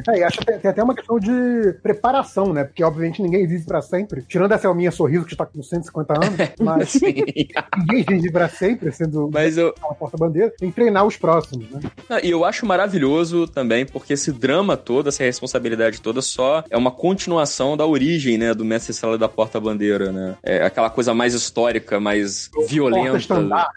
É, 0.10 0.20
e 0.20 0.24
acho 0.24 0.40
que 0.40 0.46
tem, 0.46 0.60
tem 0.60 0.72
até 0.72 0.84
uma 0.84 0.96
questão 0.96 1.20
de 1.20 1.74
preparação, 1.84 2.54
né? 2.54 2.64
Porque, 2.64 2.84
obviamente, 2.84 3.22
ninguém 3.22 3.48
vive 3.48 3.66
pra 3.66 3.82
sempre. 3.82 4.24
Tirando 4.28 4.52
essa 4.54 4.68
Elminha 4.68 4.92
Sorriso, 4.92 5.26
que 5.26 5.34
está 5.34 5.46
com 5.46 5.62
150 5.62 6.14
anos, 6.14 6.38
mas 6.60 7.00
ninguém 7.02 8.04
vive 8.08 8.32
pra 8.32 8.50
sempre, 8.50 8.92
sendo 8.92 9.30
Mas 9.32 9.58
eu, 9.58 9.74
uma 9.80 9.94
porta-bandeira. 9.94 10.52
Tem 10.58 10.70
que 10.70 10.76
treinar 10.76 11.06
os 11.06 11.18
próximos, 11.18 11.70
né? 11.70 11.80
Ah, 12.10 12.20
E 12.24 12.32
eu 12.32 12.44
acho 12.44 12.66
maravilhoso 12.66 13.48
também, 13.48 13.86
porque 13.86 14.14
esse 14.14 14.32
drama 14.32 14.76
todo, 14.76 15.10
essa 15.10 15.24
responsabilidade 15.24 16.02
toda, 16.02 16.22
só 16.22 16.64
é 16.70 16.78
uma 16.78 16.92
continuação 16.92 17.78
da 17.78 17.86
origem, 17.86 18.38
né, 18.38 18.54
do 18.54 18.66
Mestre 18.66 18.94
Sala 18.94 19.18
da 19.18 19.30
Porta-Bandeira, 19.30 20.12
né? 20.12 20.36
É 20.44 20.64
aquela 20.64 20.90
coisa 20.90 21.14
mais 21.14 21.34
histórica, 21.34 22.00
mais 22.00 22.50
violenta. 22.68 23.12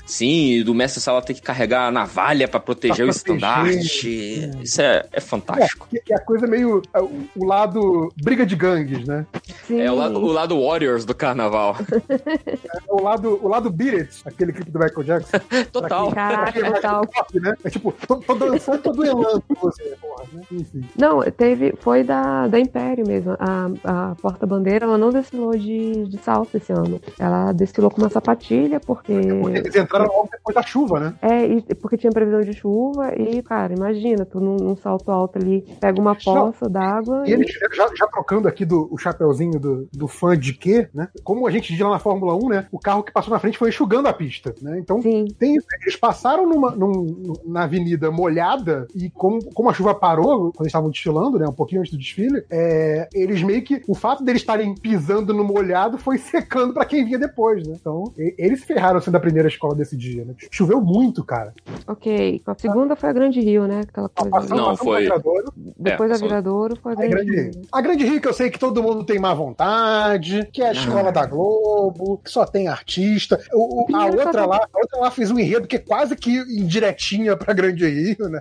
Sim, 0.06 0.52
e 0.52 0.64
do 0.64 0.74
Mestre 0.74 1.00
Sala 1.00 1.22
ter 1.22 1.34
que 1.34 1.42
carregar 1.42 1.88
a 1.88 1.90
navalha 1.90 2.48
pra 2.48 2.60
proteger 2.60 2.96
Pra 2.96 3.06
o 3.06 3.10
estandarte. 3.10 4.50
Isso 4.62 4.80
é, 4.80 5.06
é 5.12 5.20
fantástico. 5.20 5.88
É 6.10 6.14
a 6.14 6.20
coisa 6.20 6.46
meio. 6.46 6.82
é, 6.92 7.00
o, 7.00 7.28
o 7.36 7.44
lado 7.44 8.12
briga 8.22 8.44
de 8.44 8.56
gangues, 8.56 9.06
né? 9.06 9.26
Sim. 9.66 9.80
É, 9.80 9.90
o, 9.90 9.94
lado, 9.94 10.18
o 10.18 10.32
lado 10.32 10.66
Warriors 10.66 11.04
do 11.04 11.14
carnaval. 11.14 11.76
É 11.90 12.92
o 12.92 13.02
lado, 13.02 13.38
o 13.42 13.48
lado 13.48 13.70
Beat 13.70 13.94
It, 13.94 14.22
aquele 14.24 14.52
clipe 14.52 14.70
do 14.70 14.78
Michael 14.78 15.02
Jackson. 15.04 15.38
Total. 15.72 16.12
Caraca, 16.12 16.52
quem 16.52 16.62
é 16.62 16.70
mais 16.70 16.82
total. 16.82 17.06
pop, 17.06 17.40
né? 17.40 17.54
É 17.64 17.70
tipo, 17.70 17.92
tô, 18.06 18.16
tô 18.16 18.34
dançando, 18.34 18.82
tô 18.82 18.92
duelando 18.92 19.42
com 19.42 19.54
você, 19.54 19.96
porra, 20.00 20.24
né? 20.32 20.42
Enfim. 20.52 20.84
Não, 20.96 21.22
teve, 21.22 21.74
foi 21.80 22.02
da, 22.02 22.46
da 22.46 22.58
Império 22.58 23.06
mesmo. 23.06 23.36
A, 23.38 23.70
a 23.84 24.14
porta-bandeira, 24.16 24.86
ela 24.86 24.98
não 24.98 25.10
desfilou 25.10 25.56
de, 25.56 26.06
de 26.06 26.18
salto 26.18 26.56
esse 26.56 26.72
ano. 26.72 27.00
Ela 27.18 27.52
desfilou 27.52 27.90
com 27.90 28.00
uma 28.00 28.10
sapatilha, 28.10 28.80
porque. 28.80 29.12
Porque 29.42 29.63
eles 29.64 29.76
entraram 29.76 30.06
logo 30.06 30.28
depois 30.30 30.54
da 30.54 30.62
chuva, 30.62 31.00
né? 31.00 31.14
É, 31.22 31.44
e 31.46 31.62
porque 31.74 31.96
tinha 31.96 32.12
previsão 32.12 32.40
de 32.40 32.52
chuva, 32.52 33.12
e, 33.18 33.42
cara, 33.42 33.72
imagina, 33.74 34.24
tu 34.24 34.40
num, 34.40 34.56
num 34.56 34.76
salto 34.76 35.10
alto 35.10 35.38
ali, 35.38 35.62
pega 35.80 36.00
uma 36.00 36.14
poça 36.14 36.68
d'água. 36.68 37.24
E 37.26 37.32
eles, 37.32 37.50
já, 37.74 37.88
já 37.94 38.06
trocando 38.06 38.46
aqui 38.48 38.64
do 38.64 38.88
o 38.90 38.98
chapeuzinho 38.98 39.58
do, 39.58 39.88
do 39.92 40.06
fã 40.08 40.36
de 40.38 40.52
quê, 40.52 40.88
né? 40.94 41.08
Como 41.22 41.46
a 41.46 41.50
gente 41.50 41.72
diz 41.72 41.80
lá 41.80 41.90
na 41.90 41.98
Fórmula 41.98 42.34
1, 42.34 42.48
né? 42.48 42.66
O 42.70 42.78
carro 42.78 43.02
que 43.02 43.12
passou 43.12 43.32
na 43.32 43.38
frente 43.38 43.58
foi 43.58 43.68
enxugando 43.70 44.06
a 44.06 44.12
pista, 44.12 44.54
né? 44.62 44.78
Então, 44.78 45.00
Sim. 45.02 45.26
tem 45.38 45.56
isso. 45.56 45.66
Eles 45.82 45.96
passaram 45.96 46.46
numa, 46.48 46.70
num- 46.72 47.32
na 47.44 47.64
avenida 47.64 48.10
molhada 48.10 48.86
e 48.94 49.10
como, 49.10 49.44
como 49.52 49.70
a 49.70 49.72
chuva 49.72 49.94
parou, 49.94 50.52
quando 50.52 50.60
eles 50.60 50.68
estavam 50.68 50.90
desfilando, 50.90 51.38
né? 51.38 51.46
Um 51.48 51.52
pouquinho 51.52 51.80
antes 51.80 51.92
do 51.92 51.98
desfile, 51.98 52.44
é, 52.50 53.08
eles 53.14 53.42
meio 53.42 53.62
que. 53.62 53.82
O 53.88 53.94
fato 53.94 54.22
deles 54.24 54.42
estarem 54.42 54.74
pisando 54.74 55.32
no 55.32 55.44
molhado 55.44 55.98
foi 55.98 56.18
secando 56.18 56.74
pra 56.74 56.84
quem 56.84 57.04
vinha 57.04 57.18
depois, 57.18 57.66
né? 57.66 57.76
Então, 57.80 58.12
e- 58.18 58.34
eles 58.38 58.62
ferraram 58.64 59.00
sendo 59.00 59.16
a 59.16 59.20
primeira 59.20 59.48
escola 59.54 59.74
desse 59.74 59.96
dia, 59.96 60.24
né? 60.24 60.34
Choveu 60.50 60.80
muito, 60.80 61.24
cara. 61.24 61.52
Ok. 61.86 62.42
A 62.46 62.54
segunda 62.58 62.94
foi 62.96 63.08
a 63.10 63.12
Grande 63.12 63.40
Rio, 63.40 63.66
né? 63.66 63.80
Aquela 63.88 64.08
coisa. 64.08 64.30
Passamos, 64.30 64.50
Não, 64.58 64.70
passamos 64.70 64.80
foi- 64.94 65.02
Viradouro, 65.02 65.52
Depois 65.78 66.10
da 66.10 66.16
só- 66.16 66.24
Viradouro 66.26 66.76
foi 66.82 66.92
a 66.92 66.94
Grande, 66.96 67.14
Grande 67.14 67.30
Rio. 67.32 67.42
Rio. 67.52 67.62
A 67.72 67.80
Grande 67.80 68.04
Rio 68.04 68.20
que 68.20 68.28
eu 68.28 68.32
sei 68.34 68.50
que 68.50 68.58
todo 68.58 68.82
mundo 68.82 69.04
tem 69.04 69.18
má 69.18 69.32
vontade, 69.34 70.48
que 70.52 70.62
é 70.62 70.68
a 70.68 70.72
escola 70.72 71.10
da 71.12 71.24
Globo, 71.26 72.18
que 72.24 72.30
só 72.30 72.44
tem 72.44 72.68
artista. 72.68 73.40
O- 73.52 73.82
o- 73.92 73.96
a, 73.96 74.06
outra 74.06 74.46
lá, 74.46 74.56
a 74.72 74.78
outra 74.78 74.98
lá 75.00 75.10
fez 75.10 75.30
um 75.30 75.38
enredo 75.38 75.66
que 75.66 75.76
é 75.76 75.78
quase 75.78 76.16
que 76.16 76.30
indiretinha 76.38 77.36
pra 77.36 77.52
Grande 77.54 77.86
Rio, 77.86 78.28
né? 78.28 78.40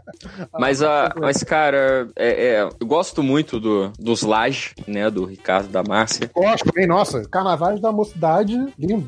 Mas, 0.58 0.82
a, 0.82 1.14
mas 1.20 1.44
cara, 1.44 2.08
é, 2.16 2.46
é, 2.56 2.70
eu 2.80 2.86
gosto 2.88 3.22
muito 3.24 3.60
do, 3.60 3.92
dos 4.00 4.22
Laje, 4.24 4.74
né, 4.88 5.10
do 5.10 5.26
Ricardo 5.26 5.68
da 5.70 5.84
Márcia. 5.84 6.30
Gosto 6.34 6.72
bem, 6.74 6.88
nossa, 6.88 7.28
carnavais 7.30 7.80
da 7.80 7.92
mocidade, 7.92 8.54
lindo. 8.78 9.06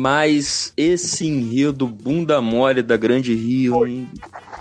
Mas 0.00 0.72
esse 0.76 1.26
enredo 1.36 1.86
bunda 1.86 2.40
mole 2.40 2.82
da 2.82 2.96
Grande 2.96 3.34
Rio, 3.34 3.86
hein? 3.86 4.08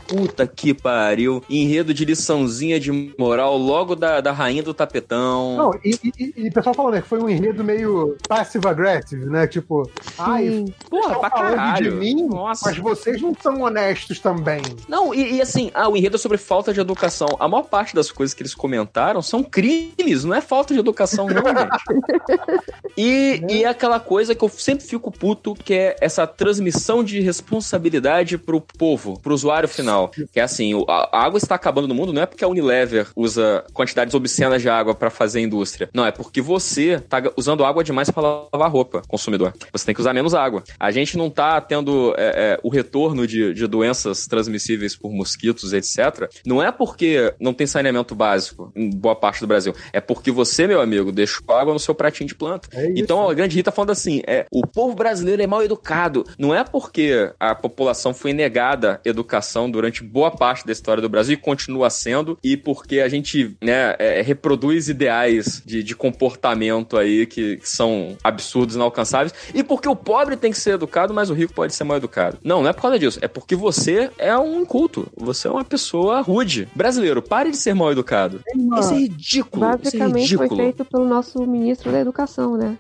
Puta 0.07 0.45
que 0.47 0.73
pariu. 0.73 1.43
Enredo 1.49 1.93
de 1.93 2.05
liçãozinha 2.05 2.79
de 2.79 3.13
moral 3.17 3.57
logo 3.57 3.95
da, 3.95 4.21
da 4.21 4.31
rainha 4.31 4.61
do 4.63 4.73
tapetão. 4.73 5.57
Não, 5.57 5.71
e, 5.83 5.99
e- 6.03 6.11
e- 6.19 6.33
e 6.45 6.47
o 6.49 6.53
pessoal 6.53 6.73
falando 6.75 6.93
né, 6.93 7.01
que 7.01 7.07
foi 7.07 7.19
um 7.19 7.29
enredo 7.29 7.63
meio 7.63 8.15
passive-aggressive, 8.27 9.25
né? 9.25 9.47
Tipo, 9.47 9.89
ai. 10.17 10.65
Porra, 10.89 11.19
pra 11.19 11.29
caralho. 11.29 11.91
de 11.91 11.97
mim, 11.97 12.27
Nossa. 12.27 12.69
mas 12.69 12.77
vocês 12.77 13.21
não 13.21 13.33
são 13.41 13.61
honestos 13.61 14.19
também. 14.19 14.61
Não, 14.87 15.13
e, 15.13 15.35
e 15.35 15.41
assim, 15.41 15.71
ah, 15.73 15.89
o 15.89 15.97
enredo 15.97 16.15
é 16.15 16.19
sobre 16.19 16.37
falta 16.37 16.73
de 16.73 16.79
educação. 16.79 17.27
A 17.39 17.47
maior 17.47 17.63
parte 17.63 17.95
das 17.95 18.11
coisas 18.11 18.33
que 18.33 18.41
eles 18.43 18.53
comentaram 18.55 19.21
são 19.21 19.43
crimes, 19.43 20.23
não 20.23 20.35
é 20.35 20.41
falta 20.41 20.73
de 20.73 20.79
educação, 20.79 21.27
não, 21.27 21.43
gente. 21.43 21.75
E, 22.97 23.43
e 23.49 23.63
é 23.63 23.67
aquela 23.67 23.99
coisa 23.99 24.33
que 24.33 24.43
eu 24.43 24.47
sempre 24.47 24.85
fico 24.85 25.11
puto, 25.11 25.53
que 25.53 25.73
é 25.73 25.95
essa 25.99 26.25
transmissão 26.25 27.03
de 27.03 27.19
responsabilidade 27.19 28.37
pro 28.37 28.61
povo, 28.61 29.19
pro 29.19 29.33
usuário 29.33 29.67
final. 29.67 29.94
Que 30.31 30.39
é 30.39 30.43
assim, 30.43 30.73
a, 30.87 31.25
água 31.25 31.37
está 31.37 31.55
acabando 31.55 31.87
no 31.87 31.95
mundo, 31.95 32.13
não 32.13 32.21
é 32.21 32.25
porque 32.25 32.43
a 32.43 32.47
Unilever 32.47 33.07
usa 33.15 33.63
quantidades 33.73 34.13
obscenas 34.13 34.61
de 34.61 34.69
água 34.69 34.93
pra 34.93 35.09
fazer 35.09 35.41
indústria. 35.41 35.89
Não, 35.93 36.05
é 36.05 36.11
porque 36.11 36.41
você 36.41 36.99
tá 36.99 37.21
usando 37.37 37.65
água 37.65 37.83
demais 37.83 38.09
pra 38.09 38.47
lavar 38.53 38.71
roupa, 38.71 39.01
consumidor. 39.07 39.53
Você 39.71 39.85
tem 39.85 39.95
que 39.95 40.01
usar 40.01 40.13
menos 40.13 40.33
água. 40.33 40.63
A 40.79 40.91
gente 40.91 41.17
não 41.17 41.29
tá 41.29 41.59
tendo 41.61 42.13
é, 42.17 42.25
é, 42.25 42.59
o 42.63 42.69
retorno 42.69 43.25
de, 43.27 43.53
de 43.53 43.67
doenças 43.67 44.27
transmissíveis 44.27 44.95
por 44.95 45.11
mosquitos, 45.11 45.73
etc. 45.73 46.29
Não 46.45 46.61
é 46.61 46.71
porque 46.71 47.33
não 47.39 47.53
tem 47.53 47.67
saneamento 47.67 48.15
básico 48.15 48.71
em 48.75 48.89
boa 48.89 49.15
parte 49.15 49.41
do 49.41 49.47
Brasil. 49.47 49.73
É 49.93 50.01
porque 50.01 50.31
você, 50.31 50.67
meu 50.67 50.81
amigo, 50.81 51.11
deixou 51.11 51.55
água 51.55 51.73
no 51.73 51.79
seu 51.79 51.95
pratinho 51.95 52.27
de 52.27 52.35
planta. 52.35 52.67
É. 52.73 52.93
Então 52.95 53.29
a 53.29 53.33
grande 53.33 53.55
Rita 53.55 53.71
falando 53.71 53.91
assim: 53.91 54.21
é, 54.27 54.45
o 54.51 54.65
povo 54.65 54.95
brasileiro 54.95 55.41
é 55.41 55.47
mal 55.47 55.63
educado. 55.63 56.25
Não 56.37 56.53
é 56.53 56.63
porque 56.63 57.31
a 57.39 57.55
população 57.55 58.13
foi 58.13 58.33
negada 58.33 58.99
educação 59.05 59.69
durante 59.69 59.84
boa 60.03 60.31
parte 60.31 60.65
da 60.65 60.71
história 60.71 61.01
do 61.01 61.09
Brasil 61.09 61.33
e 61.33 61.37
continua 61.37 61.89
sendo, 61.89 62.37
e 62.43 62.55
porque 62.57 62.99
a 62.99 63.09
gente 63.09 63.55
né, 63.61 63.95
é, 63.99 64.21
reproduz 64.21 64.89
ideais 64.89 65.61
de, 65.65 65.83
de 65.83 65.95
comportamento 65.95 66.97
aí 66.97 67.25
que, 67.25 67.57
que 67.57 67.69
são 67.69 68.17
absurdos, 68.23 68.75
inalcançáveis, 68.75 69.33
e 69.53 69.63
porque 69.63 69.87
o 69.87 69.95
pobre 69.95 70.35
tem 70.35 70.51
que 70.51 70.57
ser 70.57 70.75
educado, 70.75 71.13
mas 71.13 71.29
o 71.29 71.33
rico 71.33 71.53
pode 71.53 71.73
ser 71.73 71.83
mal 71.83 71.97
educado. 71.97 72.37
Não, 72.43 72.61
não 72.61 72.69
é 72.69 72.73
por 72.73 72.81
causa 72.81 72.99
disso. 72.99 73.19
É 73.21 73.27
porque 73.27 73.55
você 73.55 74.09
é 74.17 74.37
um 74.37 74.61
inculto. 74.61 75.07
Você 75.15 75.47
é 75.47 75.51
uma 75.51 75.63
pessoa 75.63 76.21
rude. 76.21 76.67
Brasileiro, 76.75 77.21
pare 77.21 77.51
de 77.51 77.57
ser 77.57 77.73
mal 77.73 77.91
educado. 77.91 78.41
Isso 78.79 78.93
é 78.93 78.97
ridículo. 78.97 79.65
Isso 79.65 79.73
é 79.73 79.77
Basicamente 79.77 80.35
foi 80.35 80.45
ridículo. 80.45 80.61
feito 80.61 80.85
pelo 80.85 81.07
nosso 81.07 81.45
ministro 81.45 81.91
da 81.91 81.99
Educação, 81.99 82.57
né? 82.57 82.77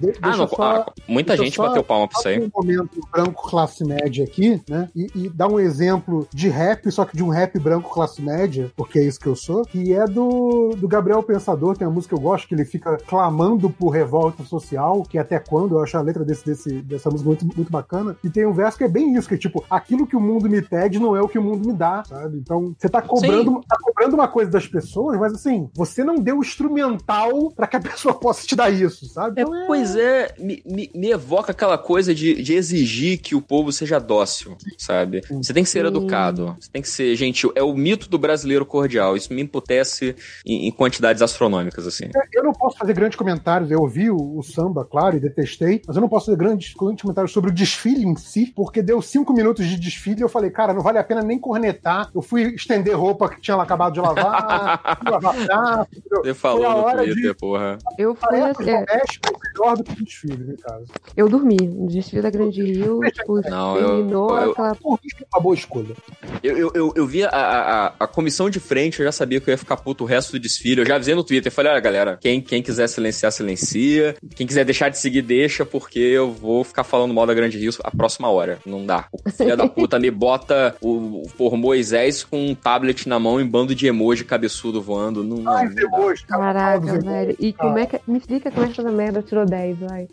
De- 0.00 0.14
Ah, 0.22 0.36
não, 0.36 0.48
só- 0.48 0.62
ah, 0.62 0.92
muita 1.08 1.36
gente 1.36 1.56
bateu 1.58 1.82
palma 1.82 2.08
pra 2.08 2.18
isso 2.18 2.28
aí. 2.28 2.38
um 2.40 2.50
momento 2.54 3.00
branco 3.12 3.48
classe 3.48 3.84
média 3.84 4.24
aqui, 4.24 4.60
né? 4.68 4.88
E, 4.94 5.06
e 5.14 5.28
dar 5.28 5.48
um 5.48 5.58
exemplo 5.58 6.26
de 6.32 6.48
rap, 6.48 6.90
só 6.90 7.04
que 7.04 7.16
de 7.16 7.22
um 7.22 7.28
rap 7.28 7.58
branco 7.58 7.90
classe 7.90 8.20
média, 8.22 8.70
porque 8.76 8.98
é 8.98 9.04
isso 9.04 9.18
que 9.20 9.26
eu 9.26 9.36
sou, 9.36 9.62
que 9.62 9.92
é 9.92 10.04
do, 10.06 10.70
do 10.76 10.86
Gabriel 10.88 11.22
Pensador, 11.22 11.76
tem 11.76 11.86
uma 11.86 11.94
música 11.94 12.14
que 12.14 12.20
eu 12.20 12.22
gosto, 12.22 12.46
que 12.48 12.54
ele 12.54 12.64
fica 12.64 12.96
clamando 13.06 13.68
por 13.70 13.90
revolta 13.90 14.42
social, 14.44 15.02
que 15.02 15.18
é 15.18 15.20
até 15.20 15.38
quando, 15.38 15.76
eu 15.76 15.82
acho 15.82 15.96
a 15.96 16.00
letra 16.00 16.24
desse, 16.24 16.44
desse, 16.44 16.82
dessa 16.82 17.10
música 17.10 17.28
muito, 17.28 17.46
muito 17.56 17.70
bacana. 17.72 18.16
E 18.22 18.30
tem 18.30 18.46
um 18.46 18.52
verso 18.52 18.78
que 18.78 18.84
é 18.84 18.88
bem 18.88 19.14
isso, 19.16 19.28
que 19.28 19.34
é 19.34 19.38
tipo, 19.38 19.64
aquilo 19.70 20.06
que 20.06 20.16
o 20.16 20.20
mundo 20.20 20.48
me 20.48 20.60
pede 20.62 20.98
não 20.98 21.16
é 21.16 21.20
o 21.20 21.28
que 21.28 21.38
o 21.38 21.42
mundo 21.42 21.66
me 21.66 21.72
dá, 21.72 22.02
sabe? 22.04 22.38
Então, 22.38 22.74
você 22.78 22.88
tá 22.88 23.00
cobrando, 23.02 23.60
tá 23.68 23.76
cobrando 23.82 24.14
uma 24.14 24.28
coisa 24.28 24.50
das 24.50 24.66
pessoas, 24.66 25.18
mas 25.18 25.32
assim, 25.32 25.68
você 25.74 26.02
não 26.04 26.16
deu 26.16 26.38
o 26.38 26.42
instrumental 26.42 27.50
pra 27.54 27.66
que 27.66 27.76
a 27.76 27.80
pessoa 27.96 28.14
possa 28.14 28.46
te 28.46 28.54
dar 28.54 28.70
isso, 28.70 29.06
sabe? 29.06 29.40
É, 29.40 29.42
Então 29.42 29.54
é- 29.54 29.66
pois 29.66 29.85
é, 29.94 30.34
me, 30.38 30.62
me- 30.66 30.90
me 30.94 31.10
evoca 31.10 31.52
aquela 31.52 31.76
coisa 31.78 32.14
de, 32.14 32.42
de 32.42 32.54
exigir 32.54 33.18
que 33.18 33.34
o 33.34 33.42
povo 33.42 33.70
seja 33.70 33.98
dócil, 33.98 34.56
sabe? 34.78 35.20
Você 35.30 35.52
tem 35.52 35.62
que 35.62 35.68
ser 35.70 35.82
Sim. 35.82 35.88
educado, 35.88 36.56
você 36.58 36.70
tem 36.72 36.82
que 36.82 36.88
ser 36.88 37.14
gentil. 37.14 37.52
É 37.54 37.62
o 37.62 37.74
mito 37.74 38.08
do 38.08 38.18
brasileiro 38.18 38.64
cordial. 38.66 39.16
Isso 39.16 39.32
me 39.32 39.42
emputece 39.42 40.16
em, 40.44 40.66
em 40.66 40.70
quantidades 40.72 41.20
astronômicas, 41.22 41.86
assim. 41.86 42.06
Eu 42.32 42.42
não 42.42 42.52
posso 42.52 42.76
fazer 42.78 42.94
grandes 42.94 43.16
comentários, 43.16 43.70
eu 43.70 43.80
ouvi 43.80 44.10
o, 44.10 44.38
o 44.38 44.42
samba, 44.42 44.84
claro, 44.84 45.16
e 45.16 45.20
detestei, 45.20 45.82
mas 45.86 45.94
eu 45.96 46.00
não 46.02 46.08
posso 46.08 46.26
fazer 46.26 46.38
grandes, 46.38 46.72
grandes 46.74 47.02
comentários 47.02 47.32
sobre 47.32 47.50
o 47.50 47.54
desfile 47.54 48.04
em 48.04 48.16
si, 48.16 48.46
porque 48.56 48.82
deu 48.82 49.02
cinco 49.02 49.32
minutos 49.32 49.66
de 49.66 49.76
desfile 49.78 50.20
e 50.20 50.22
eu 50.22 50.28
falei, 50.28 50.50
cara, 50.50 50.72
não 50.72 50.80
vale 50.82 50.98
a 50.98 51.04
pena 51.04 51.22
nem 51.22 51.38
cornetar. 51.38 52.10
Eu 52.14 52.22
fui 52.22 52.54
estender 52.54 52.96
roupa 52.96 53.28
que 53.28 53.40
tinha 53.40 53.56
acabado 53.60 53.92
de 53.92 54.00
lavar, 54.00 54.96
fui 55.02 55.10
lavar? 55.10 55.88
Você 56.22 56.34
falou 56.34 56.82
no 56.92 56.96
Twitter, 57.04 57.14
de- 57.32 57.34
porra. 57.34 57.78
Eu 57.98 58.14
fui. 58.14 58.28
Tarefas 58.28 58.66
é, 58.66 58.72
é 58.88 59.02
melhor 59.76 59.84
do 59.84 59.84
que 59.84 60.02
o 60.02 60.04
desfile, 60.04 60.44
no 60.44 60.56
caso. 60.56 60.86
eu 61.16 61.28
dormi. 61.28 61.56
No 61.66 61.86
desfile 61.88 62.22
da 62.22 62.30
Grande 62.30 62.62
Rio, 62.62 63.00
tipo, 63.12 63.40
Não, 63.48 63.76
eu- 63.76 63.86
terminou 63.96 64.30
eu- 64.38 64.50
aquela. 64.52 64.74
Por 64.74 64.98
isso 65.04 65.16
que 65.16 65.24
é 65.24 65.26
uma 65.34 65.42
boa 65.42 65.54
escolha. 65.54 65.94
Eu, 66.42 66.56
eu, 66.56 66.70
eu, 66.74 66.92
eu 66.96 67.06
vi 67.06 67.24
a, 67.24 67.28
a, 67.30 67.86
a 68.00 68.06
comissão 68.06 68.48
de 68.50 68.60
frente, 68.60 69.00
eu 69.00 69.06
já 69.06 69.12
sabia 69.12 69.40
que 69.40 69.48
eu 69.48 69.52
ia 69.52 69.58
ficar 69.58 69.76
puto 69.76 70.04
o 70.04 70.06
resto 70.06 70.32
do 70.32 70.40
desfile. 70.40 70.80
Eu 70.80 70.86
já 70.86 70.96
avisei 70.96 71.14
no 71.14 71.24
Twitter. 71.24 71.50
Falei, 71.52 71.72
olha, 71.72 71.80
galera, 71.80 72.18
quem, 72.20 72.40
quem 72.40 72.62
quiser 72.62 72.88
silenciar, 72.88 73.32
silencia. 73.32 74.16
Quem 74.34 74.46
quiser 74.46 74.64
deixar 74.64 74.88
de 74.88 74.98
seguir, 74.98 75.22
deixa, 75.22 75.64
porque 75.64 75.98
eu 75.98 76.30
vou 76.32 76.62
ficar 76.64 76.84
falando 76.84 77.12
mal 77.14 77.26
da 77.26 77.34
Grande 77.34 77.58
Rio 77.58 77.72
a 77.82 77.90
próxima 77.90 78.28
hora. 78.28 78.58
Não 78.66 78.84
dá. 78.84 79.06
O 79.12 79.30
filho 79.30 79.56
da 79.56 79.66
puta 79.68 79.98
me 79.98 80.10
bota 80.10 80.74
o, 80.80 81.22
o 81.38 81.56
Moisés 81.56 82.22
com 82.24 82.46
um 82.50 82.54
tablet 82.54 83.08
na 83.08 83.18
mão 83.18 83.40
e 83.40 83.44
um 83.44 83.48
bando 83.48 83.74
de 83.74 83.86
emoji 83.86 84.24
cabeçudo 84.24 84.80
voando. 84.80 85.22
Não, 85.24 85.38
não, 85.38 85.52
Ai, 85.52 85.66
não 85.66 85.74
dá. 85.74 85.80
depois, 85.82 86.22
Caraca, 86.22 86.98
velho. 87.00 87.36
E 87.38 87.52
como 87.52 87.78
é 87.78 87.86
que. 87.86 88.00
Me 88.06 88.18
explica 88.18 88.50
como 88.50 88.66
é 88.66 88.68
que 88.68 88.80
essa 88.80 88.90
merda 88.90 89.22
tirou 89.22 89.44
10, 89.44 89.65
vai. 89.74 90.08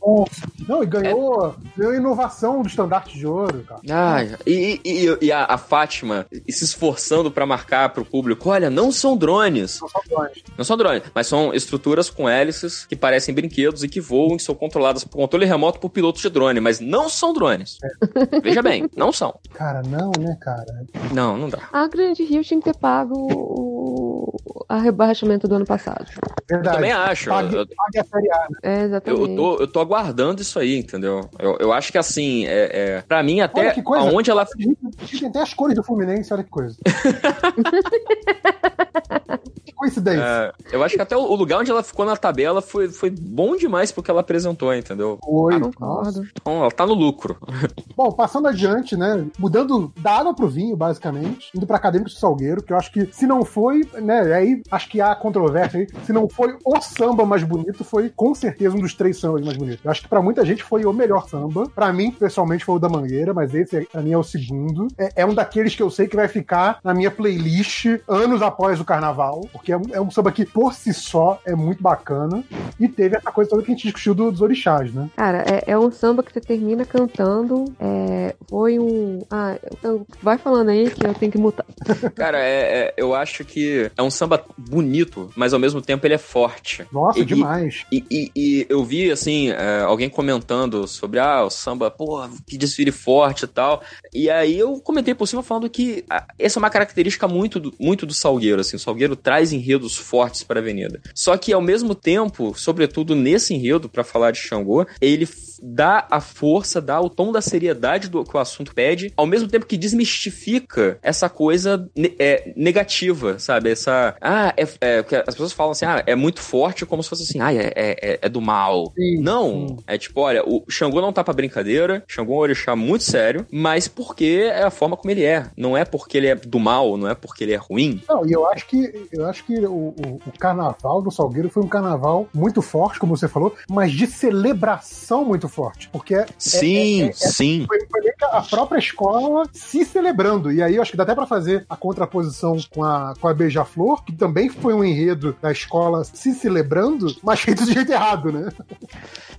Não, 0.67 0.83
e 0.83 0.85
ganhou, 0.85 1.56
ganhou 1.77 1.95
inovação 1.95 2.61
do 2.61 2.67
estandarte 2.67 3.17
de 3.17 3.25
ouro, 3.27 3.64
cara. 3.64 3.82
Ai, 3.90 4.35
e, 4.45 4.80
e, 4.83 5.07
e- 5.07 5.17
e 5.25 5.32
a, 5.32 5.45
a 5.45 5.57
Fátima 5.57 6.25
se 6.49 6.64
esforçando 6.64 7.30
pra 7.32 7.45
marcar 7.45 7.90
pro 7.90 8.06
público: 8.06 8.49
olha, 8.49 8.69
não 8.69 8.91
são 8.91 9.15
drones. 9.17 9.80
Não 9.82 9.88
só 9.90 9.99
drones. 10.07 10.43
Não 10.57 10.65
são 10.65 10.77
drones, 10.77 11.03
mas 11.14 11.27
são 11.27 11.53
estruturas 11.53 12.09
com 12.09 12.27
hélices 12.30 12.85
que 12.85 12.95
parecem 12.95 13.33
brinquedos 13.33 13.83
e 13.83 13.90
que 13.90 13.99
voam 14.01 14.35
e 14.35 14.40
são 14.40 14.56
controladas 14.56 15.03
por 15.03 15.17
controle 15.17 15.45
remoto 15.45 15.80
por 15.80 15.90
pilotos 15.90 16.22
de 16.22 16.30
drone, 16.30 16.59
mas 16.59 16.80
não 16.80 17.09
são 17.09 17.33
drones. 17.33 17.77
Veja 18.43 18.61
bem, 18.61 18.90
não 18.95 19.11
são. 19.11 19.33
Cara, 19.53 19.82
não, 19.83 20.11
né, 20.19 20.38
cara? 20.41 20.65
Não, 21.14 21.38
não 21.38 21.49
dá. 21.49 21.59
A 21.72 21.88
Grande 21.88 22.23
Rio 22.23 22.43
tinha 22.43 22.59
que 22.59 22.72
ter 22.72 22.77
pago 22.77 23.14
o 23.15 24.38
a 24.69 24.77
rebaixamento 24.80 25.48
do 25.48 25.56
ano 25.56 25.65
passado. 25.65 26.06
Verdade. 26.49 26.75
Também 26.77 26.91
acho. 26.91 27.30
Pague, 27.30 27.56
Eu, 27.56 27.67
pague 27.67 27.99
a 27.99 28.03
série 28.03 28.32
A, 28.32 28.38
né? 28.49 28.57
É, 28.64 28.75
eu, 28.82 28.85
exatamente. 28.85 29.22
eu 29.22 29.35
tô, 29.43 29.57
eu 29.57 29.67
tô 29.67 29.80
aguardando 29.80 30.41
isso 30.41 30.57
aí, 30.57 30.77
entendeu? 30.77 31.30
Eu, 31.38 31.57
eu 31.59 31.73
acho 31.73 31.91
que 31.91 31.97
assim, 31.97 32.45
é, 32.45 32.69
é, 32.72 33.01
pra 33.01 33.22
mim, 33.22 33.41
até 33.41 33.73
coisa. 33.81 34.07
aonde 34.07 34.31
ela. 34.31 34.45
Tem 34.45 35.27
até 35.27 35.41
as 35.41 35.53
cores 35.53 35.75
do 35.75 35.83
Fluminense, 35.83 36.33
olha 36.33 36.43
que 36.43 36.49
coisa. 36.49 36.77
coincidência. 39.83 40.23
é, 40.23 40.53
eu 40.71 40.83
acho 40.83 40.95
que 40.95 41.01
até 41.01 41.15
o 41.15 41.35
lugar 41.35 41.59
onde 41.59 41.71
ela 41.71 41.83
ficou 41.83 42.05
na 42.05 42.15
tabela 42.15 42.61
foi, 42.61 42.87
foi 42.89 43.09
bom 43.09 43.55
demais 43.55 43.91
porque 43.91 44.09
ela 44.09 44.21
apresentou, 44.21 44.73
entendeu? 44.73 45.19
Oi. 45.27 45.59
Concordo. 45.59 46.25
Então, 46.41 46.61
ela 46.61 46.71
tá 46.71 46.85
no 46.85 46.93
lucro. 46.93 47.37
Bom, 47.95 48.11
passando 48.11 48.47
adiante, 48.47 48.95
né? 48.95 49.25
Mudando 49.37 49.93
da 49.99 50.17
água 50.17 50.33
pro 50.33 50.47
vinho, 50.47 50.75
basicamente, 50.75 51.49
indo 51.55 51.67
pra 51.67 51.77
Acadêmicos 51.77 52.13
de 52.13 52.19
Salgueiro, 52.19 52.63
que 52.63 52.73
eu 52.73 52.77
acho 52.77 52.91
que 52.91 53.07
se 53.11 53.27
não 53.27 53.43
foi, 53.45 53.87
né? 54.01 54.33
Aí 54.33 54.61
acho 54.71 54.89
que 54.89 55.01
há 55.01 55.13
controvérsia 55.15 55.81
aí. 55.81 55.87
Se 56.05 56.13
não 56.13 56.27
foi 56.27 56.55
o 56.65 56.81
samba 56.81 57.25
mais 57.25 57.43
bonito, 57.43 57.83
foi 57.83 58.09
com 58.09 58.33
certeza 58.33 58.75
um 58.75 58.79
dos 58.79 58.93
três 58.93 59.19
sambas 59.19 59.43
mais 59.43 59.57
bonitos. 59.57 59.83
Eu 59.83 59.91
acho 59.91 60.01
que 60.01 60.07
pra 60.07 60.21
muita 60.21 60.45
gente 60.45 60.63
foi 60.63 60.85
o 60.85 60.93
melhor 60.93 61.27
samba. 61.27 61.69
Pra 61.75 61.91
mim, 61.93 62.11
pessoalmente, 62.11 62.65
foi 62.65 62.75
o 62.75 62.79
da 62.79 62.89
Mangueira, 62.89 63.33
mas 63.33 63.53
esse 63.53 63.85
pra 63.91 64.01
mim 64.01 64.11
é 64.11 64.17
o 64.17 64.23
segundo. 64.23 64.87
É, 64.97 65.21
é 65.23 65.25
um 65.25 65.33
daqueles 65.33 65.75
que 65.75 65.83
eu 65.83 65.89
sei 65.89 66.07
que 66.07 66.15
vai 66.15 66.27
ficar 66.27 66.79
na 66.83 66.93
minha 66.93 67.11
playlist 67.11 67.85
anos 68.07 68.41
após 68.41 68.79
o 68.79 68.85
carnaval, 68.85 69.41
porque 69.51 69.72
é 69.73 69.77
um, 69.77 69.83
é 69.93 70.01
um 70.01 70.09
samba 70.11 70.31
que 70.31 70.45
por 70.45 70.73
si 70.73 70.93
só 70.93 71.39
é 71.45 71.55
muito 71.55 71.81
bacana. 71.81 72.43
E 72.79 72.87
teve 72.87 73.17
essa 73.17 73.31
coisa 73.31 73.49
toda 73.49 73.61
que 73.63 73.71
a 73.71 73.73
gente 73.75 73.83
discutiu 73.83 74.13
do- 74.13 74.31
dos 74.31 74.41
orixás, 74.41 74.93
né? 74.93 75.09
Cara, 75.15 75.43
é, 75.47 75.63
é 75.71 75.77
um 75.77 75.91
samba 75.91 76.23
que 76.23 76.31
você 76.33 76.39
termina 76.41 76.85
cantando. 76.85 77.65
É, 77.79 78.35
foi 78.49 78.79
um. 78.79 79.19
Ah, 79.29 79.57
então, 79.71 80.05
vai 80.21 80.37
falando 80.37 80.69
aí 80.69 80.89
que 80.89 81.05
eu 81.05 81.13
tenho 81.13 81.31
que 81.31 81.37
mutar. 81.37 81.65
Cara, 82.15 82.39
é, 82.39 82.87
é- 82.87 82.93
eu 82.97 83.13
acho 83.13 83.43
que 83.45 83.89
é 83.97 84.01
um 84.03 84.09
samba 84.09 84.43
bonito, 84.57 85.29
mas 85.35 85.53
ao 85.53 85.59
mesmo 85.59 85.81
tempo 85.81 86.05
ele 86.05 86.13
é 86.13 86.17
forte. 86.17 86.85
Nossa, 86.91 87.19
E- 87.19 87.25
demais. 87.25 87.83
E, 87.91 88.03
e- 88.09 88.31
e 88.35 88.65
eu 88.69 88.83
vi, 88.83 89.11
assim, 89.11 89.49
é, 89.51 89.81
alguém 89.81 90.09
comentando 90.09 90.87
sobre, 90.87 91.19
ah, 91.19 91.43
o 91.43 91.49
samba, 91.49 91.89
pô, 91.91 92.21
que 92.47 92.57
desfile 92.57 92.91
forte 92.91 93.43
e 93.45 93.47
tal. 93.47 93.81
E 94.13 94.29
aí 94.29 94.57
eu 94.57 94.79
comentei 94.79 95.13
por 95.13 95.27
cima 95.27 95.41
falando 95.43 95.69
que 95.69 96.03
ah, 96.09 96.25
essa 96.37 96.57
é 96.57 96.61
uma 96.61 96.69
característica 96.69 97.27
muito 97.27 97.59
do, 97.59 97.73
muito 97.79 98.05
do 98.05 98.13
Salgueiro, 98.13 98.61
assim. 98.61 98.75
O 98.75 98.79
Salgueiro 98.79 99.15
traz 99.15 99.51
enredos 99.64 99.95
fortes 99.95 100.43
pra 100.43 100.59
avenida. 100.59 101.01
Só 101.16 101.38
que, 101.38 101.53
ao 101.53 101.61
mesmo 101.61 101.95
tempo, 101.95 102.53
sobretudo 102.56 103.16
nesse 103.16 103.53
enredo, 103.53 103.88
pra 103.88 104.03
falar 104.03 104.32
de 104.32 104.40
Xangô, 104.40 104.85
ele 105.00 105.25
dá 105.64 106.06
a 106.11 106.19
força, 106.19 106.82
dá 106.82 107.00
o 107.00 107.09
tom 107.09 107.32
da 107.32 107.42
seriedade 107.42 108.09
do 108.09 108.24
que 108.24 108.35
o 108.35 108.40
assunto 108.40 108.74
pede, 108.74 109.14
ao 109.16 109.25
mesmo 109.25 109.48
tempo 109.48 109.66
que 109.66 109.77
desmistifica 109.77 110.98
essa 111.01 111.30
coisa 111.30 111.90
ne- 111.95 112.16
é, 112.19 112.53
negativa, 112.56 113.40
sabe? 113.40 113.72
Essa. 113.72 114.16
Ah, 114.22 114.53
é, 114.58 114.67
é- 114.82 115.03
que 115.03 115.16
as 115.16 115.25
pessoas 115.25 115.53
falam 115.53 115.72
assim, 115.72 115.85
ah, 115.85 116.03
é 116.06 116.16
muito 116.16 116.42
forte, 116.42 116.85
como 116.85 117.01
se 117.03 117.09
fosse 117.09 117.24
assim, 117.24 117.40
ah, 117.40 117.53
é, 117.53 117.72
é, 117.75 118.19
é 118.22 118.30
do 118.30 118.42
mal. 118.42 118.92
Sim, 118.95 119.22
Não, 119.22 119.67
sim. 119.69 119.77
é 119.88 119.98
tipo, 119.98 120.22
olha, 120.22 120.43
o 120.45 120.64
Xangô 120.69 121.01
não 121.01 121.14
tá 121.14 121.24
pra 121.24 121.33
brincadeira, 121.33 122.03
Xangô 122.08 122.33
é 122.33 122.35
um 122.35 122.40
orixá 122.40 122.75
muito 122.75 123.03
sério, 123.03 123.45
mas 123.51 123.88
porque 123.88 124.50
é 124.51 124.64
a 124.64 124.72
forma 124.72 124.98
como 124.98 125.11
ele 125.11 125.24
é. 125.24 125.45
Não 125.56 125.77
é 125.77 125.85
porque 125.85 126.17
ele 126.17 126.27
é 126.27 126.35
do 126.35 126.59
mal, 126.59 126.98
não 126.98 127.08
é 127.08 127.16
porque 127.16 127.43
ele 127.43 127.53
é 127.53 127.58
ruim. 127.58 128.01
Não, 128.09 128.25
e 128.27 128.32
eu 128.32 128.48
acho 128.50 128.67
que 128.67 129.08
eu 129.11 129.25
acho 129.27 129.45
que 129.45 129.58
o, 129.66 129.72
o- 129.72 130.19
o 130.25 130.32
carnaval 130.40 131.01
do 131.01 131.11
Salgueiro 131.11 131.50
foi 131.50 131.64
um 131.64 131.67
carnaval 131.67 132.27
muito 132.33 132.61
forte, 132.61 133.00
como 133.00 133.16
você 133.16 133.27
falou, 133.27 133.56
mas 133.69 133.92
de 133.92 134.08
celebração 134.08 135.24
muito 135.25 135.48
forte. 135.53 135.90
Porque 135.90 136.15
é- 136.15 136.25
Sim, 136.38 137.03
é- 137.03 137.06
é- 137.07 137.11
sim. 137.14 137.65
foi, 137.67 137.80
foi 137.90 138.14
a 138.32 138.41
própria 138.41 138.80
escola 138.80 139.43
se 139.53 139.85
celebrando. 139.85 140.51
E 140.51 140.61
aí 140.61 140.75
eu 140.75 140.82
acho 140.82 140.91
que 140.91 140.98
dá 140.98 141.03
até 141.03 141.14
pra 141.14 141.27
fazer 141.27 141.65
a 141.69 141.75
contraposição 141.75 142.57
com 142.73 142.83
a, 142.83 143.14
com 143.19 143.27
a 143.27 143.33
Beija-Flor, 143.33 144.03
que 144.03 144.11
também 144.11 144.49
foi 144.49 144.73
um 144.73 144.83
enredo 144.83 145.35
da 145.41 145.51
escola 145.51 146.03
se 146.03 146.33
celebrando, 146.33 147.15
mas 147.22 147.41
feito 147.41 147.65
de 147.65 147.73
jeito 147.73 147.91
errado, 147.91 148.32
né? 148.32 148.49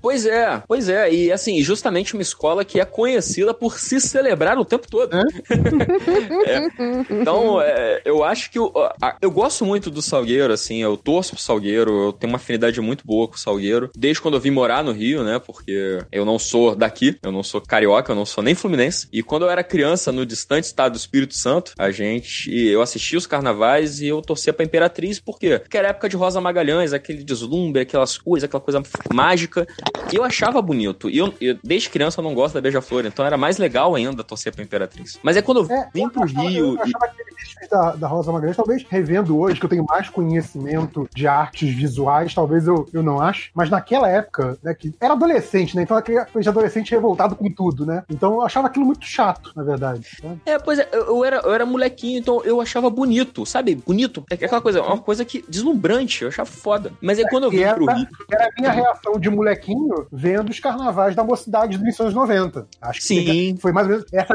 Pois 0.01 0.26
é, 0.26 0.62
pois 0.68 0.89
é. 0.89 1.12
E 1.12 1.33
assim, 1.33 1.60
justamente 1.62 2.12
uma 2.15 2.23
escola 2.23 2.65
que 2.65 2.78
é 2.78 2.84
conhecida 2.84 3.52
por 3.55 3.78
se 3.78 4.01
celebrar 4.01 4.59
o 4.59 4.65
tempo 4.65 4.86
todo. 4.89 5.17
É. 5.17 5.23
Então, 7.10 7.60
é, 7.60 8.02
eu 8.05 8.23
acho 8.23 8.51
que. 8.51 8.59
a- 9.01 9.17
eu 9.20 9.31
gosto 9.31 9.65
muito 9.65 9.91
do 9.91 10.02
Salgueiro, 10.02 10.52
assim, 10.52 10.83
eu 10.83 10.97
torço 10.97 11.33
pro 11.33 11.41
Salgueiro, 11.41 12.07
eu 12.07 12.12
tenho 12.12 12.33
uma 12.33 12.36
afinidade 12.36 12.81
muito 12.81 13.07
boa 13.07 13.26
com 13.28 13.34
o 13.34 13.39
Salgueiro. 13.39 13.91
Desde 13.97 14.20
quando 14.20 14.34
eu 14.34 14.41
vim 14.41 14.51
morar 14.51 14.83
no 14.84 14.93
Rio, 14.93 15.23
né? 15.25 15.39
Porque 15.39 15.99
eu 16.12 16.24
não 16.24 16.39
sou 16.39 16.74
daqui, 16.74 17.18
eu 17.23 17.33
não 17.33 17.42
sou 17.42 17.60
carioca, 17.60 18.12
eu 18.12 18.16
não 18.16 18.24
sou 18.26 18.42
nem 18.42 18.55
fluminense. 18.55 19.08
E 19.12 19.23
quando 19.23 19.42
eu 19.44 19.50
era 19.50 19.62
criança, 19.65 20.10
no 20.12 20.24
distante 20.26 20.65
estado 20.65 20.92
do 20.92 20.99
Espírito 20.99 21.34
Santo, 21.34 21.73
a 21.78 21.91
gente. 21.91 22.50
Eu 22.55 22.83
assistia 22.83 23.18
os 23.18 23.26
carnavais 23.26 24.00
e 24.00 24.07
eu 24.08 24.20
torcia 24.23 24.52
pra 24.52 24.65
Imperatriz, 24.65 25.20
por 25.20 25.39
quê? 25.39 25.58
Porque 25.58 25.76
era 25.76 25.89
época 25.89 26.08
de 26.08 26.16
Rosa 26.16 26.41
Magalhães, 26.41 26.92
aquele 26.92 27.23
deslumbre, 27.24 27.83
aquelas 27.83 28.16
coisas, 28.18 28.44
aquela 28.44 28.60
coisa 28.60 28.83
mágica. 29.12 29.66
E 30.12 30.16
eu 30.16 30.24
achava 30.24 30.60
bonito. 30.62 31.08
E 31.10 31.18
eu, 31.18 31.33
eu- 31.41 31.58
desde 31.62 31.89
criança 31.91 32.20
eu 32.20 32.24
não 32.24 32.34
gosto 32.34 32.55
da 32.55 32.60
Beija-Flor, 32.60 33.07
então 33.07 33.24
era 33.24 33.36
mais 33.36 33.58
legal 33.58 33.94
ainda 33.94 34.23
torcer 34.24 34.52
pra 34.52 34.62
Imperatriz. 34.62 35.18
Mas 35.23 35.36
é 35.36 35.42
quando 35.42 35.60
eu 35.68 35.74
É, 35.74 35.89
vim 35.94 36.08
pro 36.08 36.20
eu 36.20 36.24
achava- 36.24 36.49
Rio 36.49 36.65
Eu 36.66 36.74
e. 36.74 36.81
achava 36.81 37.05
aquele 37.07 37.34
da, 37.70 37.92
da 37.97 38.07
Rosa 38.08 38.31
Magalhães, 38.33 38.57
talvez 38.57 38.84
revendo 38.89 39.39
hoje, 39.39 39.58
que 39.58 39.65
eu 39.66 39.70
tenho 39.70 39.84
mais 39.84 40.08
conhecimento 40.08 41.08
de 41.15 41.26
artes 41.26 41.74
visuais, 41.74 42.34
talvez 42.34 42.66
eu, 42.66 42.89
eu 42.92 43.02
não 43.02 43.20
ache. 43.20 43.50
Mas 43.55 43.70
naquela 43.70 44.08
época, 44.08 44.58
né, 44.62 44.74
que 44.74 44.92
era 45.00 45.15
adolescente, 45.15 45.74
né? 45.76 45.83
Então 45.84 45.96
aquele 45.96 46.24
coisa 46.26 46.42
de 46.42 46.48
adolescente 46.48 46.90
revoltado 46.90 47.36
com 47.36 47.48
tudo, 47.50 47.86
né? 47.86 48.02
Então 48.10 48.32
eu 48.34 48.42
achava 48.42 48.66
aquilo 48.66 48.84
muito 48.86 49.04
chato, 49.06 49.52
na 49.54 49.62
verdade. 49.62 50.08
né? 50.22 50.36
É, 50.46 50.58
pois 50.58 50.78
é, 50.78 50.88
eu, 50.92 51.06
eu 51.06 51.24
era, 51.24 51.36
eu 51.38 51.52
era 51.54 51.64
molequinho, 51.66 52.18
então 52.18 52.42
eu 52.44 52.60
achava 52.60 52.90
bonito, 52.90 53.44
sabe? 53.46 53.74
Bonito. 53.76 54.24
É 54.30 54.34
aquela 54.34 54.60
coisa, 54.60 54.82
uma 54.82 54.98
coisa 54.98 55.24
que 55.24 55.44
deslumbrante, 55.48 56.22
eu 56.22 56.28
achava 56.28 56.48
foda. 56.50 56.92
Mas 57.00 57.18
aí 57.18 57.24
quando 57.28 57.44
eu 57.44 57.50
vim 57.50 57.60
era, 57.60 57.74
pro 57.74 57.86
Rio. 57.86 58.06
era 58.30 58.44
a 58.46 58.50
minha 58.60 58.72
reação 58.72 59.18
de 59.18 59.30
molequinho 59.30 60.06
vendo 60.12 60.50
os 60.50 60.58
carnavais 60.58 61.14
da 61.14 61.22
mocidade 61.24 61.78
dos 61.78 62.00
anos 62.00 62.14
90. 62.14 62.66
Acho 62.80 63.00
que 63.00 63.06
Sim. 63.06 63.56
foi 63.60 63.72
mais 63.72 63.86
ou 63.86 63.92
menos. 63.94 64.06
Essa, 64.12 64.34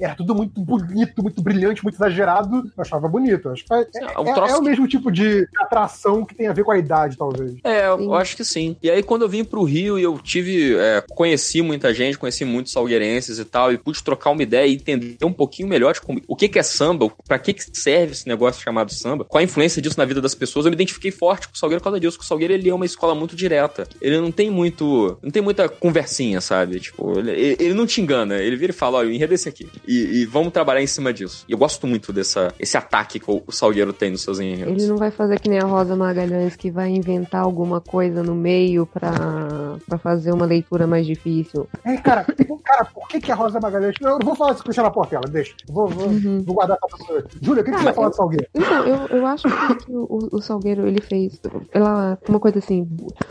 era 0.00 0.14
tudo 0.14 0.34
muito 0.34 0.60
bonito, 0.60 1.22
muito 1.22 1.42
brilhante, 1.42 1.82
muito 1.82 1.94
exagerado. 1.96 2.56
Eu 2.76 2.82
achava 2.82 3.08
bonito. 3.08 3.48
Acho 3.48 3.64
que 3.64 3.72
é, 3.74 3.86
É 4.14 4.18
um 4.18 4.28
é- 4.28 4.34
troço 4.34 4.54
é 4.54 4.56
o 4.56 4.62
que- 4.62 4.68
mesmo 4.68 4.88
tipo 4.88 5.10
de 5.10 5.46
atração 5.58 6.24
que 6.24 6.34
tem 6.34 6.48
a 6.48 6.52
ver 6.52 6.64
com 6.64 6.72
a 6.72 6.78
idade, 6.78 7.16
talvez. 7.16 7.54
É, 7.64 7.86
eu 7.88 7.98
Sim. 7.98 8.14
acho 8.14 8.36
que 8.36 8.44
sim. 8.44 8.76
E 8.82 8.90
aí, 8.90 9.02
quando 9.02 9.22
eu 9.22 9.28
vim 9.28 9.44
pro 9.44 9.62
Rio 9.62 9.98
e 9.98 10.02
eu 10.02 10.18
tive. 10.18 10.74
É, 10.80 11.04
conheci 11.10 11.62
muita 11.62 11.92
gente, 11.94 12.18
conheci 12.18 12.44
muitos 12.44 12.72
salgueirenses 12.72 13.38
e 13.38 13.44
tal, 13.44 13.72
e 13.72 13.78
pude 13.78 14.02
trocar 14.02 14.30
uma 14.30 14.42
ideia 14.42 14.66
e 14.66 14.74
entender 14.74 15.24
um 15.24 15.32
pouquinho 15.32 15.68
melhor 15.68 15.92
de 15.94 16.00
como- 16.00 16.20
o 16.26 16.34
que, 16.36 16.48
que 16.48 16.58
é 16.58 16.62
samba, 16.62 17.10
pra 17.26 17.38
que, 17.38 17.52
que 17.54 17.64
serve 17.78 18.12
esse 18.12 18.26
negócio 18.26 18.62
chamado 18.62 18.92
samba, 18.92 19.24
qual 19.24 19.40
a 19.40 19.44
influência 19.44 19.80
disso 19.82 19.98
na 19.98 20.04
vida 20.04 20.20
das 20.20 20.34
pessoas, 20.34 20.64
eu 20.66 20.70
me 20.70 20.74
identifiquei 20.74 21.10
forte 21.10 21.48
com 21.48 21.54
o 21.54 21.58
Salgueiro 21.58 21.80
por 21.80 21.84
causa 21.84 22.00
disso. 22.00 22.16
Porque 22.16 22.24
o 22.24 22.28
Salgueiro 22.28 22.52
ele 22.54 22.68
é 22.68 22.74
uma 22.74 22.86
escola 22.86 23.14
muito 23.14 23.34
direta. 23.36 23.86
Ele 24.00 24.20
não 24.20 24.30
tem 24.32 24.50
muito. 24.50 25.18
Não 25.22 25.30
tem 25.30 25.42
muita 25.42 25.68
conversinha, 25.68 26.40
sabe? 26.40 26.80
Tipo, 26.80 27.18
ele, 27.18 27.30
ele- 27.58 27.74
não 27.74 27.86
te 27.86 28.00
engana. 28.00 28.36
Ele 28.38 28.56
vira 28.56 28.72
e 28.72 28.74
fala: 28.74 28.98
olha, 28.98 29.08
o 29.08 29.12
enredo 29.12 29.34
esse 29.34 29.48
aqui. 29.48 29.68
E, 29.86 30.20
e 30.22 30.26
vamos 30.26 30.52
trabalhar 30.52 30.82
em 30.82 30.86
cima 30.86 31.12
disso. 31.12 31.44
E 31.48 31.52
eu 31.52 31.58
gosto 31.58 31.86
muito 31.86 32.12
dessa, 32.12 32.52
esse 32.58 32.76
ataque 32.76 33.18
que 33.18 33.30
o, 33.30 33.42
o 33.46 33.52
Salgueiro 33.52 33.92
tem 33.92 34.10
nos 34.10 34.22
seus 34.22 34.38
enredos. 34.40 34.72
Ele 34.82 34.86
não 34.86 34.96
vai 34.96 35.10
fazer 35.10 35.38
que 35.40 35.48
nem 35.48 35.58
a 35.58 35.64
Rosa 35.64 35.96
Magalhães, 35.96 36.56
que 36.56 36.70
vai 36.70 36.88
inventar 36.90 37.42
alguma 37.42 37.80
coisa 37.80 38.22
no 38.22 38.34
meio 38.34 38.86
pra 38.86 39.98
fazer 40.02 40.32
uma 40.32 40.46
leitura 40.46 40.69
mais 40.86 41.06
difícil. 41.06 41.66
É, 41.84 41.96
cara, 41.96 42.24
cara, 42.64 42.84
por 42.84 43.08
que, 43.08 43.20
que 43.20 43.32
a 43.32 43.34
Rosa 43.34 43.58
Magalhães. 43.60 43.94
Eu 44.00 44.18
não 44.18 44.18
vou 44.24 44.34
falar 44.34 44.52
isso 44.52 44.64
com 44.64 44.70
o 44.70 44.90
Portela, 44.92 45.26
deixa. 45.28 45.54
Vou, 45.68 45.88
vou, 45.88 46.08
Uhum. 46.08 46.42
vou 46.42 46.54
guardar 46.54 46.78
pra 46.78 46.88
você. 46.90 47.24
Júlia, 47.42 47.62
o 47.62 47.64
que, 47.64 47.70
que 47.72 47.78
você 47.78 47.84
vai 47.84 47.94
falar 47.94 48.08
do 48.08 48.16
Salgueiro? 48.16 48.46
Então, 48.54 48.86
eu, 48.86 49.18
eu 49.18 49.26
acho 49.26 49.48
que, 49.48 49.92
o, 49.92 50.28
o 50.32 50.40
Salgueiro, 50.40 50.86
ele 50.86 51.00
fez 51.00 51.40
ela, 51.72 52.18
uma 52.28 52.40
coisa 52.40 52.58
assim, 52.58 52.86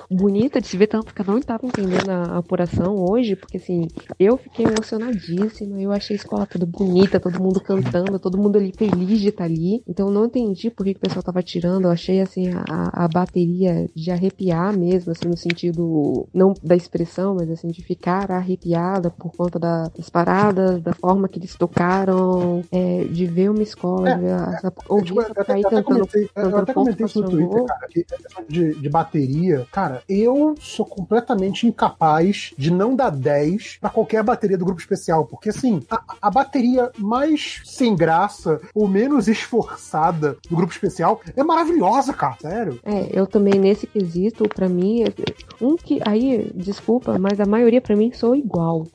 bonita 0.09 0.61
de 0.61 0.67
se 0.67 0.77
ver, 0.77 0.87
tanto 0.87 1.13
que 1.13 1.21
eu 1.21 1.25
não 1.25 1.37
estava 1.37 1.65
entendendo 1.65 2.09
a 2.09 2.37
apuração 2.37 2.95
hoje, 2.95 3.35
porque 3.35 3.57
assim, 3.57 3.87
eu 4.19 4.37
fiquei 4.37 4.65
emocionadíssima, 4.65 5.81
eu 5.81 5.91
achei 5.91 6.15
a 6.15 6.19
escola 6.19 6.45
toda 6.45 6.65
bonita, 6.65 7.19
todo 7.19 7.41
mundo 7.41 7.61
cantando, 7.61 8.19
todo 8.19 8.37
mundo 8.37 8.57
ali 8.57 8.73
feliz 8.75 9.19
de 9.19 9.29
estar 9.29 9.45
ali, 9.45 9.83
então 9.87 10.07
eu 10.07 10.13
não 10.13 10.25
entendi 10.25 10.69
por 10.69 10.83
que, 10.85 10.93
que 10.93 10.99
o 10.99 11.01
pessoal 11.01 11.23
tava 11.23 11.41
tirando, 11.43 11.85
eu 11.85 11.91
achei 11.91 12.21
assim, 12.21 12.49
a, 12.53 13.05
a 13.05 13.07
bateria 13.07 13.87
de 13.95 14.11
arrepiar 14.11 14.77
mesmo, 14.77 15.11
assim, 15.11 15.27
no 15.27 15.37
sentido, 15.37 16.27
não 16.33 16.53
da 16.63 16.75
expressão, 16.75 17.28
mas 17.35 17.49
assim, 17.49 17.67
de 17.69 17.83
ficar 17.83 18.31
arrepiada 18.31 19.09
por 19.09 19.31
conta 19.35 19.57
da- 19.59 19.89
das 19.95 20.09
paradas, 20.09 20.81
da 20.81 20.93
forma 20.93 21.27
que 21.27 21.39
eles 21.39 21.55
tocaram, 21.55 22.63
é, 22.71 23.03
de 23.05 23.25
ver 23.25 23.49
uma 23.49 23.63
escola, 23.63 24.09
É, 24.09 24.15
de 24.15 24.21
ver 24.21 24.31
a, 24.33 24.43
a, 24.63 24.71
ouvir 24.87 25.05
Tipo, 25.05 25.19
eu 25.19 25.23
essa 25.23 25.31
até, 25.33 25.43
cair 25.45 25.63
cantando 25.63 25.83
comentei, 25.83 26.29
eu 26.35 26.57
até 26.57 26.73
comentei 26.73 27.05
isso 27.05 27.21
no. 27.21 27.29
Twitter, 27.29 27.65
cara, 27.65 27.87
que 27.89 28.05
de, 28.47 28.75
de 28.75 28.89
bateria, 28.89 29.67
cara, 29.71 30.01
eu 30.07 30.55
sou 30.59 30.85
completamente 30.85 31.67
incapaz 31.67 32.51
de 32.57 32.71
não 32.71 32.95
dar 32.95 33.09
10 33.11 33.77
pra 33.81 33.89
qualquer 33.89 34.23
bateria 34.23 34.57
do 34.57 34.65
grupo 34.65 34.79
especial, 34.81 35.25
porque 35.25 35.49
assim, 35.49 35.81
a, 35.89 36.01
a 36.21 36.31
bateria 36.31 36.91
mais 36.97 37.61
sem 37.65 37.95
graça 37.95 38.59
ou 38.73 38.87
menos 38.87 39.27
esforçada 39.27 40.37
do 40.49 40.55
grupo 40.55 40.71
especial 40.71 41.21
é 41.35 41.43
maravilhosa, 41.43 42.13
cara, 42.13 42.37
sério. 42.41 42.79
É, 42.83 43.09
eu 43.11 43.27
também 43.27 43.55
nesse 43.59 43.85
quesito, 43.85 44.47
pra 44.47 44.67
mim, 44.69 45.03
é- 45.03 45.13
um 45.61 45.75
que 45.75 45.99
aí, 46.05 46.51
desculpa, 46.55 47.18
mas 47.19 47.39
a 47.39 47.45
maioria 47.45 47.81
pra 47.81 47.95
mim 47.95 48.11
sou 48.13 48.35
igual. 48.35 48.87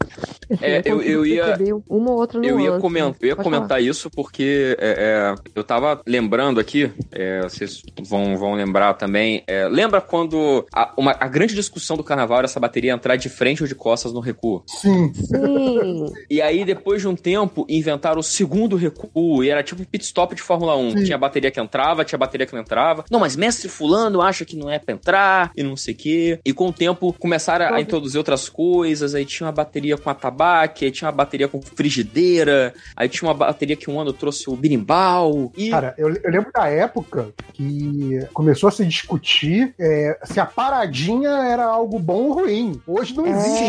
Assim, 0.51 0.65
É, 0.65 0.79
eu- 0.85 0.97
consigo 0.97 1.03
eu 1.13 1.27
ia- 1.27 1.57
Uma 1.89 2.11
ou 2.13 2.19
outra 2.19 2.39
Eu 2.45 2.59
ia, 2.61 2.67
nuance, 2.69 2.81
comen- 2.83 3.03
mas 3.05 3.17
eu 3.21 3.29
ia 3.29 3.37
comentar 3.37 3.83
isso 3.83 4.11
porque 4.11 4.77
é, 4.79 5.35
é, 5.37 5.51
eu 5.55 5.65
tava 5.65 6.01
lembrando 6.07 6.61
aqui, 6.61 6.91
é, 7.13 7.43
vocês 7.43 7.83
vão, 8.09 8.37
vão 8.37 8.55
lembrar 8.55 8.95
também. 8.95 9.43
é, 9.47 9.67
lembra 9.69 10.01
quando 10.01 10.67
a, 10.73 10.93
uma- 10.97 11.17
a 11.19 11.27
grande 11.29 11.55
discussão 11.55 11.97
do 11.97 12.05
carnaval 12.05 12.39
era 12.39 12.47
essa 12.47 12.61
bateria 12.61 12.93
entrar 12.93 13.17
de 13.17 13.29
frente 13.29 13.63
ou 13.63 13.69
de 13.69 13.75
costas 13.75 14.13
no 14.13 14.21
recuo? 14.21 14.63
Sim. 14.67 15.13
Sim, 15.15 16.07
E 16.31 16.41
aí, 16.41 16.65
depois 16.65 17.01
de 17.01 17.09
um 17.09 17.15
tempo, 17.17 17.67
inventaram 17.69 18.21
o 18.21 18.23
segundo 18.23 18.77
recuo 18.77 19.43
e 19.43 19.51
era 19.51 19.63
tipo 19.63 19.83
um 19.83 19.85
pit 19.85 20.05
stop 20.05 20.35
de 20.35 20.43
Fórmula 20.43 20.77
1. 20.77 20.91
Sim. 20.91 21.05
Tinha 21.05 21.19
bateria 21.19 21.51
que 21.51 21.61
entrava, 21.61 22.05
tinha 22.05 22.19
bateria 22.19 22.47
que 22.47 22.53
não 22.53 22.61
entrava. 22.61 23.05
Não, 23.11 23.21
mas 23.21 23.37
mestre 23.37 23.69
fulano 23.69 24.21
acha 24.23 24.45
que 24.45 24.57
não 24.57 24.71
é 24.71 24.79
pra 24.79 24.95
entrar 24.95 25.51
e 25.57 25.63
não 25.63 25.77
sei 25.77 25.95
o 25.95 25.97
quê. 25.97 26.39
E 26.45 26.53
com 26.53 26.69
o 26.69 26.73
tempo 26.73 27.13
começaram 27.19 27.67
a 27.67 27.69
Todo- 27.71 27.81
introduzir 27.81 28.14
outras 28.17 28.49
coisas. 28.49 29.15
Aí 29.15 29.25
tinha 29.25 29.47
uma 29.47 29.53
bateria 29.53 29.97
com 29.97 30.09
atabaque, 30.11 30.85
aí 30.85 30.91
tinha 30.91 31.07
uma 31.09 31.17
bateria 31.17 31.49
com 31.49 31.61
frigideira, 31.63 32.75
aí 32.97 33.09
tinha 33.09 33.29
uma 33.29 33.35
bateria 33.35 33.77
que 33.77 33.91
um 33.91 33.99
ano 34.01 34.13
trouxe 34.13 34.49
o 34.49 34.57
birimbau. 34.57 35.53
E 35.57 35.71
Cara, 35.71 35.95
eu, 35.99 36.09
eu 36.09 36.31
lembro 36.31 36.51
da 36.53 36.69
época 36.69 37.29
que 37.53 38.21
começou 38.33 38.69
a 38.69 38.73
se 38.73 38.85
discutir 38.85 39.75
é, 39.79 40.19
se 40.25 40.39
a 40.41 40.47
paradinha 40.47 41.31
era 41.31 41.65
algo 41.65 41.99
bom 41.99 42.25
ou 42.25 42.33
ruim. 42.35 42.81
Hoje 42.87 43.15
não 43.17 43.27
existe. 43.27 43.65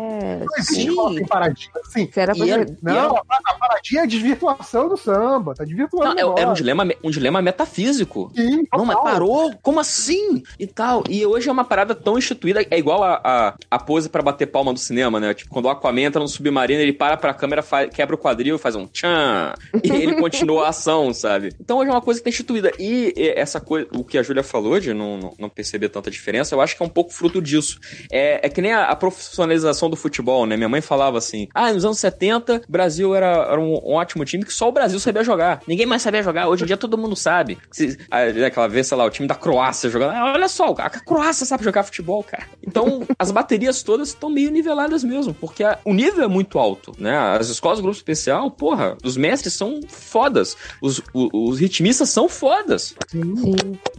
é, 0.00 0.38
Não 0.44 0.56
existe 0.58 0.90
Sim. 0.90 1.26
paradinha. 1.26 1.70
Assim, 1.86 2.10
se 2.10 2.20
era 2.20 2.34
pra 2.34 2.46
E 2.46 2.50
era- 2.50 2.66
não, 2.82 3.16
a, 3.16 3.22
a 3.46 3.54
paradinha 3.58 4.02
é 4.02 4.06
desvirtuação 4.06 4.88
do 4.88 4.96
samba. 4.96 5.54
Tá 5.54 5.64
desvirtuando 5.64 6.14
não, 6.14 6.34
o 6.34 6.38
é- 6.38 6.40
era 6.42 6.50
um 6.50 6.54
dilema, 6.54 6.86
um 7.04 7.10
dilema 7.10 7.42
metafísico. 7.42 8.32
Sim, 8.34 8.64
Não, 8.72 8.84
mas 8.84 8.98
parou? 9.00 9.52
Como 9.62 9.80
assim? 9.80 10.42
E 10.58 10.66
tal. 10.66 11.04
E 11.08 11.24
hoje 11.26 11.48
é 11.48 11.52
uma 11.52 11.64
parada 11.64 11.94
tão 11.94 12.18
instituída. 12.18 12.64
É 12.70 12.78
igual 12.78 13.02
a, 13.02 13.20
a, 13.22 13.54
a 13.70 13.78
pose 13.86 14.08
pra 14.08 14.22
bater 14.22 14.46
palma 14.46 14.72
do 14.72 14.78
cinema, 14.78 15.20
né? 15.20 15.32
Tipo, 15.34 15.50
quando 15.50 15.66
o 15.66 15.68
Aquaman 15.68 16.02
entra 16.02 16.20
no 16.20 16.28
submarino, 16.28 16.80
ele 16.80 16.92
para 16.92 17.16
pra 17.16 17.32
câmera, 17.32 17.62
faz- 17.62 17.90
quebra 17.90 18.14
o 18.14 18.18
quadril, 18.18 18.58
faz 18.58 18.74
um 18.74 18.86
tchan. 18.86 19.54
E 19.82 19.90
ele 19.90 20.16
continua 20.20 20.66
a 20.66 20.68
ação, 20.70 21.12
sabe? 21.14 21.50
Então 21.60 21.78
hoje 21.78 21.88
é 21.90 21.92
uma 21.92 22.00
coisa 22.02 22.20
que 22.20 22.24
tá 22.24 22.30
instituída. 22.30 22.72
E 22.78 23.12
essa 23.36 23.60
coisa, 23.60 23.86
o 23.94 24.04
que 24.04 24.18
a 24.18 24.22
Júlia 24.22 24.42
falou 24.42 24.78
de 24.80 24.92
não, 24.92 25.16
não, 25.18 25.34
não 25.38 25.48
perceber 25.48 25.88
tanta 25.88 26.10
diferença, 26.10 26.54
eu 26.54 26.60
acho 26.60 26.76
que 26.76 26.82
é 26.82 26.86
um 26.86 26.90
pouco 26.90 27.12
fruto 27.12 27.40
disso. 27.40 27.78
É, 28.10 28.46
é 28.46 28.48
que 28.48 28.60
nem 28.60 28.72
a, 28.72 28.84
a 28.86 28.96
profissionalização 28.96 29.88
do 29.90 29.96
futebol, 29.96 30.46
né? 30.46 30.56
Minha 30.56 30.68
mãe 30.68 30.80
falava 30.80 31.18
assim: 31.18 31.48
ah, 31.54 31.72
nos 31.72 31.84
anos 31.84 31.98
70, 31.98 32.62
o 32.68 32.72
Brasil 32.72 33.14
era, 33.14 33.26
era 33.50 33.60
um, 33.60 33.74
um 33.74 33.92
ótimo 33.94 34.24
time 34.24 34.44
que 34.44 34.52
só 34.52 34.68
o 34.68 34.72
Brasil 34.72 34.98
sabia 34.98 35.22
jogar. 35.24 35.60
Ninguém 35.66 35.86
mais 35.86 36.02
sabia 36.02 36.22
jogar. 36.22 36.48
Hoje 36.48 36.64
em 36.64 36.66
dia 36.66 36.76
todo 36.76 36.98
mundo 36.98 37.14
sabe. 37.16 37.58
Se, 37.70 37.98
né, 38.10 38.46
aquela 38.46 38.68
vez, 38.68 38.86
sei 38.86 38.96
lá, 38.96 39.04
o 39.04 39.10
time 39.10 39.28
da 39.28 39.34
Croácia 39.34 39.90
jogando. 39.90 40.12
Ah, 40.12 40.32
olha 40.34 40.48
só, 40.48 40.74
a 40.78 40.90
Croácia 40.90 41.44
sabe 41.46 41.64
jogar 41.64 41.82
futebol, 41.84 42.22
cara. 42.22 42.44
Então, 42.66 43.02
as 43.18 43.30
baterias 43.30 43.75
todas 43.82 44.08
estão 44.08 44.28
meio 44.30 44.50
niveladas 44.50 45.02
mesmo, 45.04 45.32
porque 45.34 45.62
a- 45.64 45.78
o 45.84 45.92
nível 45.94 46.24
é 46.24 46.28
muito 46.28 46.58
alto, 46.58 46.92
né? 46.98 47.16
As 47.16 47.48
escolas 47.48 47.78
do 47.78 47.82
grupo 47.82 47.96
especial, 47.96 48.50
porra, 48.50 48.96
os 49.04 49.16
mestres 49.16 49.54
são 49.54 49.80
fodas. 49.88 50.56
Os, 50.82 50.98
o- 51.12 51.48
os 51.50 51.58
ritmistas 51.58 52.08
são 52.10 52.28
fodas. 52.28 52.94
Sim. 53.08 53.36
Sim. 53.36 53.54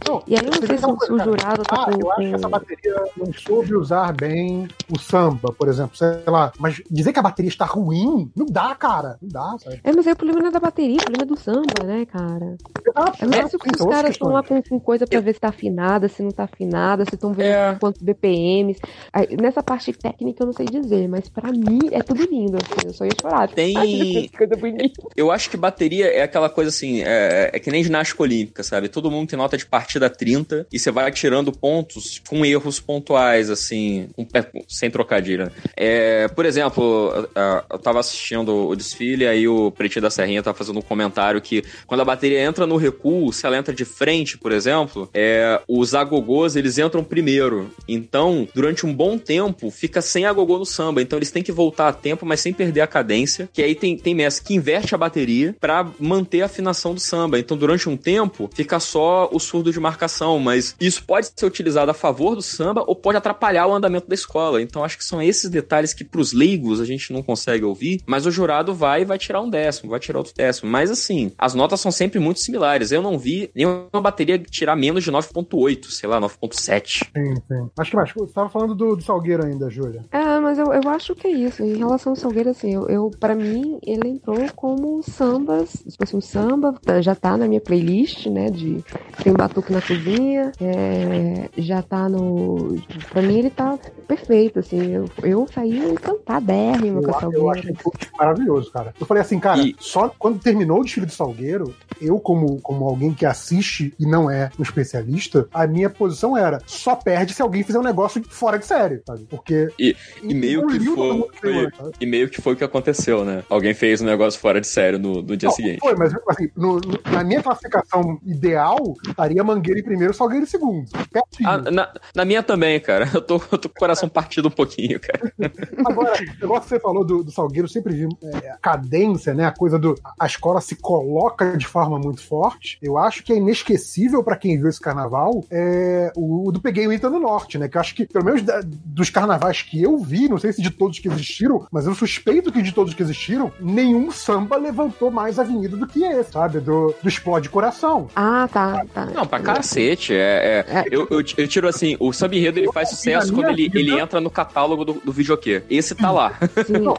Não, 0.06 0.22
E 0.26 0.34
aí 0.34 0.40
eu 0.44 0.50
não 0.50 0.66
sei 0.66 0.78
se 0.78 0.86
o, 0.86 1.18
jurado 1.24 1.62
tá 1.64 1.76
Ah, 1.82 1.84
com. 1.92 2.00
eu 2.00 2.12
acho 2.12 2.20
que 2.28 2.34
essa 2.34 2.48
bateria 2.48 2.94
não 3.16 3.32
soube 3.32 3.74
usar 3.76 4.12
bem 4.14 4.68
o 4.92 4.98
samba, 4.98 5.52
por 5.52 5.68
exemplo. 5.68 5.96
Sei 5.96 6.08
lá. 6.26 6.52
Mas 6.58 6.80
dizer 6.90 7.12
que 7.12 7.18
a 7.18 7.22
bateria 7.22 7.48
está 7.48 7.64
ruim, 7.64 8.30
não 8.36 8.46
dá, 8.46 8.74
cara. 8.74 9.18
Não 9.22 9.28
dá, 9.28 9.56
sabe? 9.62 9.80
É, 9.84 9.92
mas 9.92 10.06
aí 10.06 10.12
o 10.12 10.16
problema 10.16 10.40
não 10.40 10.48
é 10.48 10.52
da 10.52 10.60
bateria, 10.60 10.96
o 10.96 11.00
problema 11.04 11.22
é 11.24 11.26
do 11.26 11.38
samba, 11.40 11.84
né, 11.84 12.06
cara? 12.06 12.56
Ah, 12.94 13.12
É 13.20 13.26
mais 13.26 13.50
se 13.50 13.56
os 13.56 13.86
caras 13.86 14.10
estão 14.12 14.28
lá 14.28 14.42
com, 14.42 14.62
com 14.62 14.80
coisa 14.80 15.06
pra 15.06 15.20
ver 15.20 15.34
se 15.34 15.40
tá 15.40 15.48
afinada, 15.48 16.08
se 16.08 16.22
não 16.22 16.30
tá 16.30 16.44
afinada, 16.44 17.04
se 17.04 17.14
estão 17.14 17.32
vendo 17.32 17.46
É. 17.48 17.74
quantos 17.78 18.00
BPMs. 18.02 18.80
Aí, 19.12 19.36
nessa 19.40 19.57
parte 19.62 19.92
técnica 19.92 20.42
eu 20.42 20.46
não 20.46 20.52
sei 20.52 20.66
dizer, 20.66 21.08
mas 21.08 21.28
pra 21.28 21.52
mim 21.52 21.88
é 21.90 22.02
tudo 22.02 22.24
lindo, 22.24 22.56
assim, 22.56 22.86
eu 22.86 22.92
só 22.92 23.04
ia 23.04 23.10
chorar. 23.20 23.48
Tem- 23.48 24.28
coisa 24.36 24.56
bonita. 24.56 25.02
Eu 25.16 25.30
acho 25.30 25.50
que 25.50 25.56
bateria 25.56 26.06
é 26.06 26.22
aquela 26.22 26.48
coisa 26.48 26.68
assim, 26.70 27.02
é, 27.02 27.50
é 27.52 27.58
que 27.58 27.70
nem 27.70 27.82
ginástica 27.82 28.22
olímpica, 28.22 28.62
sabe? 28.62 28.88
Todo 28.88 29.10
mundo 29.10 29.28
tem 29.28 29.38
nota 29.38 29.56
de 29.56 29.66
partida 29.66 30.08
30 30.08 30.66
e 30.72 30.78
você 30.78 30.90
vai 30.90 31.10
tirando 31.12 31.52
pontos 31.52 32.20
com 32.28 32.44
erros 32.44 32.80
pontuais, 32.80 33.50
assim, 33.50 34.08
com 34.14 34.26
sem 34.68 34.90
trocadilho. 34.90 35.46
né? 35.46 35.52
É, 35.76 36.28
por 36.28 36.46
exemplo, 36.46 37.28
eu, 37.70 37.78
tava 37.78 38.00
assistindo 38.00 38.68
o 38.68 38.76
desfile, 38.76 39.26
aí 39.26 39.48
o 39.48 39.70
Pretinho 39.70 40.02
da 40.02 40.10
Serrinha 40.10 40.42
tava 40.42 40.56
fazendo 40.56 40.78
um 40.78 40.82
comentário 40.82 41.40
que 41.40 41.62
quando 41.86 42.00
a 42.00 42.04
bateria 42.04 42.40
entra 42.40 42.66
no 42.66 42.76
recuo, 42.76 43.32
se 43.32 43.46
ela 43.46 43.56
entra 43.56 43.74
de 43.74 43.84
frente, 43.84 44.38
por 44.38 44.52
exemplo, 44.52 45.08
é, 45.14 45.60
os 45.68 45.94
agogôs, 45.94 46.56
eles 46.56 46.78
entram 46.78 47.02
primeiro. 47.02 47.70
Então, 47.88 48.46
durante 48.54 48.86
um 48.86 48.94
bom 48.94 49.18
tempo, 49.18 49.47
fica 49.70 50.00
sem 50.00 50.24
agogô 50.26 50.58
no 50.58 50.66
samba. 50.66 51.02
Então, 51.02 51.18
eles 51.18 51.30
têm 51.30 51.42
que 51.42 51.52
voltar 51.52 51.88
a 51.88 51.92
tempo, 51.92 52.24
mas 52.26 52.40
sem 52.40 52.52
perder 52.52 52.80
a 52.80 52.86
cadência. 52.86 53.48
Que 53.52 53.62
aí 53.62 53.74
tem, 53.74 53.96
tem 53.96 54.14
mestre 54.14 54.44
que 54.44 54.54
inverte 54.54 54.94
a 54.94 54.98
bateria 54.98 55.54
pra 55.60 55.88
manter 55.98 56.42
a 56.42 56.46
afinação 56.46 56.94
do 56.94 57.00
samba. 57.00 57.38
Então, 57.38 57.56
durante 57.56 57.88
um 57.88 57.96
tempo, 57.96 58.50
fica 58.54 58.80
só 58.80 59.28
o 59.32 59.38
surdo 59.38 59.72
de 59.72 59.80
marcação. 59.80 60.38
Mas 60.38 60.74
isso 60.80 61.04
pode 61.04 61.30
ser 61.34 61.46
utilizado 61.46 61.90
a 61.90 61.94
favor 61.94 62.34
do 62.34 62.42
samba 62.42 62.84
ou 62.86 62.94
pode 62.94 63.18
atrapalhar 63.18 63.66
o 63.66 63.74
andamento 63.74 64.08
da 64.08 64.14
escola. 64.14 64.60
Então, 64.62 64.84
acho 64.84 64.98
que 64.98 65.04
são 65.04 65.22
esses 65.22 65.50
detalhes 65.50 65.92
que, 65.92 66.04
pros 66.04 66.32
leigos, 66.32 66.80
a 66.80 66.84
gente 66.84 67.12
não 67.12 67.22
consegue 67.22 67.64
ouvir. 67.64 68.02
Mas 68.06 68.26
o 68.26 68.30
jurado 68.30 68.74
vai 68.74 69.02
e 69.02 69.04
vai 69.04 69.18
tirar 69.18 69.40
um 69.40 69.50
décimo, 69.50 69.90
vai 69.90 70.00
tirar 70.00 70.18
outro 70.18 70.34
décimo. 70.34 70.70
Mas 70.70 70.90
assim, 70.90 71.32
as 71.38 71.54
notas 71.54 71.80
são 71.80 71.90
sempre 71.90 72.18
muito 72.18 72.40
similares. 72.40 72.92
Eu 72.92 73.02
não 73.02 73.18
vi 73.18 73.50
nenhuma 73.54 73.88
bateria 74.00 74.38
tirar 74.38 74.76
menos 74.76 75.04
de 75.04 75.12
9.8, 75.12 75.86
sei 75.86 76.08
lá, 76.08 76.20
9.7. 76.20 77.04
Sim, 77.04 77.34
sim. 77.34 77.70
Acho 77.78 77.90
que 77.90 77.96
mais. 77.96 78.12
Você 78.12 78.32
tava 78.32 78.48
falando 78.48 78.74
do, 78.74 78.96
do 78.96 79.02
Salgueiro 79.02 79.37
ainda, 79.42 79.68
Júlia. 79.70 80.04
É, 80.10 80.38
mas 80.40 80.58
eu, 80.58 80.72
eu 80.72 80.88
acho 80.88 81.14
que 81.14 81.26
é 81.26 81.30
isso. 81.30 81.62
Em 81.62 81.76
relação 81.76 82.12
ao 82.12 82.16
Salgueiro, 82.16 82.50
assim, 82.50 82.72
eu, 82.74 82.88
eu 82.88 83.10
para 83.18 83.34
mim, 83.34 83.78
ele 83.86 84.08
entrou 84.08 84.38
como 84.56 85.02
sambas, 85.02 85.72
tipo 85.88 86.04
assim, 86.04 86.16
um 86.16 86.20
samba, 86.20 86.74
já 87.00 87.14
tá 87.14 87.36
na 87.36 87.46
minha 87.48 87.60
playlist, 87.60 88.26
né, 88.26 88.50
de 88.50 88.82
tem 89.22 89.32
batuque 89.32 89.72
na 89.72 89.80
cozinha, 89.82 90.52
é, 90.60 91.48
já 91.56 91.82
tá 91.82 92.08
no... 92.08 92.76
Pra 93.10 93.22
mim 93.22 93.38
ele 93.38 93.50
tá 93.50 93.78
perfeito, 94.06 94.58
assim, 94.60 94.92
eu, 94.92 95.04
eu 95.22 95.46
saí 95.52 95.78
encantadérrima 95.78 97.00
com 97.02 97.06
o 97.06 97.10
Eu, 97.10 97.14
eu 97.14 97.20
Salgueiro. 97.20 97.50
achei 97.50 97.74
maravilhoso, 98.18 98.70
cara. 98.72 98.94
Eu 98.98 99.06
falei 99.06 99.20
assim, 99.22 99.38
cara, 99.38 99.60
E- 99.62 99.74
só 99.78 100.08
quando 100.18 100.38
terminou 100.40 100.80
o 100.80 100.84
desfile 100.84 101.06
do 101.06 101.12
Salgueiro, 101.12 101.74
eu, 102.00 102.18
como, 102.18 102.60
como 102.60 102.86
alguém 102.86 103.12
que 103.12 103.26
assiste 103.26 103.94
e 103.98 104.06
não 104.06 104.30
é 104.30 104.50
um 104.58 104.62
especialista, 104.62 105.48
a 105.52 105.66
minha 105.66 105.90
posição 105.90 106.36
era 106.36 106.60
só 106.66 106.94
perde 106.94 107.34
se 107.34 107.42
alguém 107.42 107.62
fizer 107.62 107.78
um 107.78 107.82
negócio 107.82 108.22
fora 108.28 108.58
de 108.58 108.66
série, 108.66 109.02
sabe? 109.06 109.26
Porque. 109.28 109.68
E- 109.78 109.96
E 110.22 110.34
meio 110.34 110.66
que 110.66 110.80
foi, 110.80 111.24
foi- 111.40 111.68
e 112.00 112.06
meio 112.06 112.28
que 112.28 112.40
foi 112.40 112.54
o 112.54 112.56
que 112.56 112.64
aconteceu, 112.64 113.24
né? 113.24 113.42
Alguém 113.48 113.74
fez 113.74 114.00
um 114.00 114.06
negócio 114.06 114.38
fora 114.40 114.60
de 114.60 114.66
sério 114.66 114.98
no, 114.98 115.22
no 115.22 115.36
dia 115.36 115.48
Não, 115.48 115.54
seguinte. 115.54 115.78
Foi, 115.80 115.94
mas 115.94 116.12
assim, 116.28 116.48
no- 116.56 116.76
no- 116.80 117.00
na 117.12 117.22
minha 117.24 117.42
classificação 117.42 118.18
ideal, 118.24 118.76
estaria 119.08 119.42
Mangueira 119.44 119.80
em 119.80 119.84
primeiro, 119.84 120.12
Salgueiro 120.14 120.44
em 120.44 120.48
segundo. 120.48 120.86
Pertinho. 121.12 121.48
Ah, 121.48 121.58
na, 121.70 121.92
na 122.14 122.24
minha 122.24 122.42
também, 122.42 122.78
cara. 122.80 123.08
Eu 123.14 123.20
tô, 123.22 123.34
eu 123.52 123.58
tô 123.58 123.68
com 123.68 123.76
o 123.76 123.78
coração 123.78 124.08
partido 124.08 124.48
um 124.48 124.50
pouquinho, 124.50 124.98
cara. 125.00 125.32
Agora, 125.86 126.12
o 126.14 126.40
negócio 126.40 126.62
que 126.62 126.68
você 126.68 126.80
falou 126.80 127.04
do, 127.04 127.22
do 127.24 127.30
Salgueiro, 127.30 127.66
eu 127.66 127.70
sempre 127.70 127.94
vi 127.94 128.08
é, 128.42 128.50
a 128.50 128.56
cadência, 128.58 129.34
né? 129.34 129.44
A 129.44 129.52
coisa 129.52 129.78
do. 129.78 129.94
A 130.18 130.26
escola 130.26 130.60
se 130.60 130.76
coloca 130.76 131.56
de 131.56 131.66
forma 131.66 131.98
muito 131.98 132.22
forte. 132.26 132.78
Eu 132.82 132.96
acho 132.98 133.22
que 133.24 133.32
é 133.32 133.36
inesquecível 133.36 134.22
pra 134.22 134.36
quem 134.36 134.56
viu 134.58 134.68
esse 134.68 134.80
carnaval 134.80 135.44
é, 135.50 136.12
o, 136.16 136.48
o 136.48 136.52
do 136.52 136.60
Peguei 136.60 136.86
o 136.86 136.92
Ita 136.92 137.10
no 137.10 137.18
Norte, 137.20 137.58
né? 137.58 137.68
Que 137.68 137.76
eu 137.76 137.80
acho 137.80 137.94
que, 137.94 138.06
pelo 138.06 138.24
menos 138.24 138.42
da- 138.42 138.60
dos 138.64 139.10
carnavais 139.18 139.62
que 139.62 139.82
eu 139.82 139.98
vi, 139.98 140.28
não 140.28 140.38
sei 140.38 140.52
se 140.52 140.62
de 140.62 140.70
todos 140.70 140.98
que 140.98 141.08
existiram, 141.08 141.66
mas 141.72 141.86
eu 141.86 141.94
suspeito 141.94 142.52
que 142.52 142.62
de 142.62 142.72
todos 142.72 142.94
que 142.94 143.02
existiram, 143.02 143.50
nenhum 143.60 144.10
samba 144.10 144.56
levantou 144.56 145.10
mais 145.10 145.38
avenida 145.38 145.76
do 145.76 145.86
que 145.86 146.04
esse, 146.04 146.32
sabe? 146.32 146.60
Do, 146.60 146.94
do 147.02 147.08
Explode 147.08 147.48
Coração. 147.48 148.08
Ah, 148.14 148.48
tá, 148.52 148.84
tá. 148.94 149.06
Não, 149.06 149.26
pra 149.26 149.40
cacete. 149.40 150.14
É, 150.14 150.64
é, 150.68 150.84
eu, 150.90 151.06
eu, 151.10 151.18
eu 151.36 151.48
tiro 151.48 151.68
assim, 151.68 151.96
o 151.98 152.12
Samba 152.12 152.36
Enredo 152.36 152.58
ele 152.58 152.72
faz 152.72 152.90
sucesso 152.90 153.32
quando 153.32 153.48
ele, 153.50 153.70
ele 153.74 153.98
entra 153.98 154.20
no 154.20 154.30
catálogo 154.30 154.84
do, 154.84 154.94
do 154.94 155.12
videokê. 155.12 155.62
Esse 155.68 155.94
tá 155.94 156.10
lá. 156.10 156.34
Sim. 156.66 156.78
Não, 156.78 156.94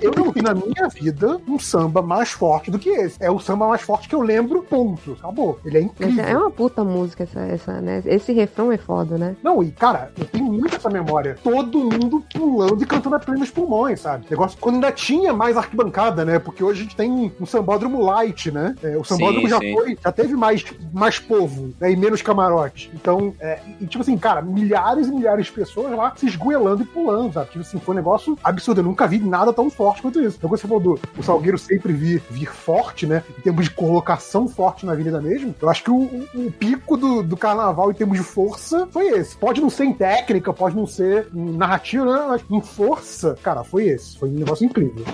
eu 0.00 0.12
não 0.16 0.30
vi 0.30 0.42
na 0.42 0.54
minha 0.54 0.88
vida 0.88 1.40
um 1.48 1.58
samba 1.58 2.02
mais 2.02 2.30
forte 2.30 2.70
do 2.70 2.78
que 2.78 2.90
esse. 2.90 3.16
É 3.20 3.30
o 3.30 3.38
samba 3.38 3.66
mais 3.66 3.82
forte 3.82 4.08
que 4.08 4.14
eu 4.14 4.20
lembro, 4.20 4.62
ponto. 4.62 5.12
Acabou. 5.18 5.58
Ele 5.64 5.78
é 5.78 5.80
Mas 5.80 5.90
incrível. 5.90 6.24
é 6.24 6.36
uma 6.36 6.50
puta 6.50 6.84
música 6.84 7.24
essa, 7.24 7.40
essa, 7.40 7.80
né? 7.80 8.02
Esse 8.06 8.32
refrão 8.32 8.70
é 8.70 8.76
foda, 8.76 9.18
né? 9.18 9.36
Não, 9.42 9.62
e 9.62 9.70
cara, 9.70 10.12
eu 10.18 10.24
tenho 10.24 10.44
muito 10.44 10.76
essa 10.76 10.88
memória. 10.88 11.36
Todo 11.42 11.55
mundo 11.64 12.22
pulando 12.32 12.82
e 12.82 12.86
cantando 12.86 13.16
a 13.16 13.18
plenos 13.18 13.50
pulmões, 13.50 14.00
sabe? 14.00 14.26
Negócio 14.30 14.58
quando 14.60 14.76
ainda 14.76 14.92
tinha 14.92 15.32
mais 15.32 15.56
arquibancada, 15.56 16.24
né? 16.24 16.38
Porque 16.38 16.62
hoje 16.62 16.80
a 16.80 16.82
gente 16.84 16.96
tem 16.96 17.10
um, 17.10 17.30
um 17.40 17.46
sambódromo 17.46 18.02
light, 18.02 18.50
né? 18.50 18.74
É, 18.82 18.96
o 18.96 19.04
sambódromo 19.04 19.42
Sim, 19.46 19.50
já 19.50 19.58
sim. 19.58 19.72
foi, 19.74 19.98
já 20.02 20.12
teve 20.12 20.34
mais, 20.34 20.64
mais 20.92 21.18
povo, 21.18 21.72
né? 21.80 21.90
E 21.92 21.96
menos 21.96 22.22
camarote. 22.22 22.90
Então, 22.94 23.34
é, 23.40 23.58
e 23.80 23.86
tipo 23.86 24.02
assim, 24.02 24.16
cara, 24.18 24.42
milhares 24.42 25.08
e 25.08 25.12
milhares 25.12 25.46
de 25.46 25.52
pessoas 25.52 25.92
lá 25.96 26.12
se 26.16 26.26
esgoelando 26.26 26.82
e 26.82 26.86
pulando, 26.86 27.32
sabe? 27.32 27.46
Tipo 27.50 27.60
assim, 27.60 27.78
foi 27.78 27.94
um 27.94 27.96
negócio 27.96 28.38
absurdo. 28.42 28.80
Eu 28.80 28.84
nunca 28.84 29.06
vi 29.06 29.18
nada 29.18 29.52
tão 29.52 29.70
forte 29.70 30.02
quanto 30.02 30.20
isso. 30.20 30.36
Então, 30.38 30.48
quando 30.48 30.60
você 30.60 30.66
falou 30.68 30.82
do 30.82 31.00
o 31.18 31.22
Salgueiro 31.22 31.58
sempre 31.58 31.92
vir, 31.92 32.22
vir 32.30 32.50
forte, 32.52 33.06
né? 33.06 33.22
Em 33.38 33.42
termos 33.42 33.64
de 33.64 33.70
colocação 33.70 34.48
forte 34.48 34.84
na 34.84 34.92
avenida 34.92 35.20
mesmo, 35.20 35.54
eu 35.60 35.68
acho 35.68 35.82
que 35.84 35.90
o, 35.90 35.96
o- 35.96 36.26
o 36.46 36.52
pico 36.52 36.96
do, 36.96 37.22
do 37.22 37.36
carnaval 37.36 37.90
em 37.90 37.94
termos 37.94 38.18
de 38.18 38.24
força 38.24 38.86
foi 38.90 39.06
esse. 39.08 39.36
Pode 39.36 39.60
não 39.60 39.70
ser 39.70 39.84
em 39.84 39.92
técnica, 39.92 40.52
pode 40.52 40.76
não 40.76 40.86
ser 40.86 41.28
em 41.34 41.45
narrativa, 41.52 42.04
né? 42.04 42.40
Em 42.50 42.60
força, 42.60 43.36
cara, 43.42 43.62
foi 43.64 43.84
esse. 43.84 44.18
Foi 44.18 44.28
um 44.28 44.32
negócio 44.32 44.64
incrível. 44.64 45.04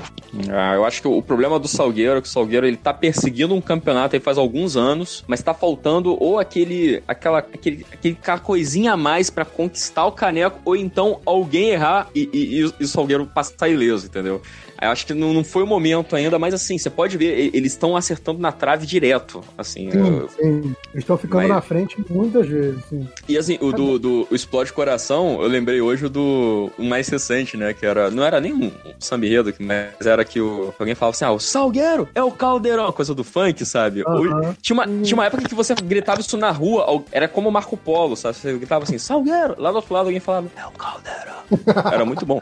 Ah, 0.50 0.74
eu 0.74 0.84
acho 0.84 1.02
que 1.02 1.08
o 1.08 1.20
problema 1.22 1.58
do 1.58 1.68
Salgueiro 1.68 2.18
é 2.18 2.20
que 2.22 2.28
o 2.28 2.30
Salgueiro 2.30 2.66
ele 2.66 2.76
tá 2.76 2.92
perseguindo 2.94 3.54
um 3.54 3.60
campeonato 3.60 4.16
aí 4.16 4.20
faz 4.20 4.38
alguns 4.38 4.76
anos, 4.76 5.24
mas 5.26 5.42
tá 5.42 5.52
faltando 5.52 6.16
ou 6.22 6.38
aquele 6.38 7.02
aquela 7.06 7.38
aquele, 7.38 7.84
aquele 7.92 8.16
coisinha 8.42 8.92
a 8.92 8.96
mais 8.96 9.28
pra 9.30 9.44
conquistar 9.44 10.06
o 10.06 10.12
caneco, 10.12 10.58
ou 10.64 10.74
então 10.76 11.20
alguém 11.26 11.70
errar 11.70 12.08
e, 12.14 12.28
e- 12.32 12.72
e 12.80 12.84
o 12.84 12.88
Salgueiro 12.88 13.26
passar 13.26 13.68
ileso, 13.68 14.06
entendeu? 14.06 14.40
Eu 14.82 14.90
acho 14.90 15.06
que 15.06 15.14
não, 15.14 15.32
não 15.32 15.44
foi 15.44 15.62
o 15.62 15.66
momento 15.66 16.16
ainda, 16.16 16.38
mas 16.38 16.52
assim, 16.52 16.76
você 16.76 16.90
pode 16.90 17.16
ver, 17.16 17.50
eles 17.54 17.72
estão 17.72 17.96
acertando 17.96 18.40
na 18.40 18.50
trave 18.50 18.84
direto, 18.86 19.40
assim. 19.56 19.88
eu- 19.92 20.28
sim. 20.28 20.74
Eles 20.92 21.04
estão 21.04 21.16
ficando 21.16 21.42
Mas- 21.42 21.48
na 21.50 21.60
frente 21.60 21.96
muitas 22.10 22.46
vezes, 22.48 22.84
sim. 22.90 23.06
E 23.28 23.38
assim, 23.38 23.58
o 23.60 23.72
do, 23.72 23.98
do 23.98 24.26
o 24.30 24.34
Explode 24.34 24.72
Coração, 24.72 25.40
eu 25.40 25.48
lembrei 25.48 25.80
hoje 25.80 26.08
do 26.08 26.70
o 26.76 26.82
mais 26.84 27.08
recente, 27.08 27.56
né? 27.56 27.72
Que 27.72 27.86
era. 27.86 28.10
Não 28.10 28.24
era 28.24 28.40
nem 28.40 28.52
um, 28.52 28.66
um 28.66 28.72
samba 28.98 29.24
enredo, 29.26 29.54
mas 29.60 30.04
era 30.06 30.24
que 30.24 30.40
o, 30.40 30.74
alguém 30.78 30.94
falava 30.94 31.14
assim: 31.14 31.24
ah, 31.24 31.32
o 31.32 31.38
Salgueiro 31.38 32.08
é 32.14 32.22
o 32.22 32.30
caldeirão, 32.32 32.90
coisa 32.92 33.14
do 33.14 33.22
funk, 33.24 33.64
sabe? 33.64 34.02
Aham. 34.06 34.18
Hoje- 34.18 34.56
tinha, 34.60 34.74
uma, 34.74 34.86
tinha 34.86 35.14
uma 35.14 35.26
época 35.26 35.48
que 35.48 35.54
você 35.54 35.74
gritava 35.74 36.20
isso 36.20 36.36
na 36.36 36.50
rua, 36.50 37.02
era 37.12 37.28
como 37.28 37.48
o 37.48 37.52
Marco 37.52 37.76
Polo, 37.76 38.16
sabe? 38.16 38.36
Você 38.36 38.52
gritava 38.54 38.82
assim, 38.84 38.98
Salgueiro! 38.98 39.54
Lá 39.58 39.70
do 39.70 39.76
outro 39.76 39.94
lado 39.94 40.06
alguém 40.06 40.20
falava, 40.20 40.48
é 40.56 40.66
o 40.66 40.70
caldeirão. 40.72 41.32
Era 41.92 42.04
muito 42.04 42.24
bom. 42.26 42.40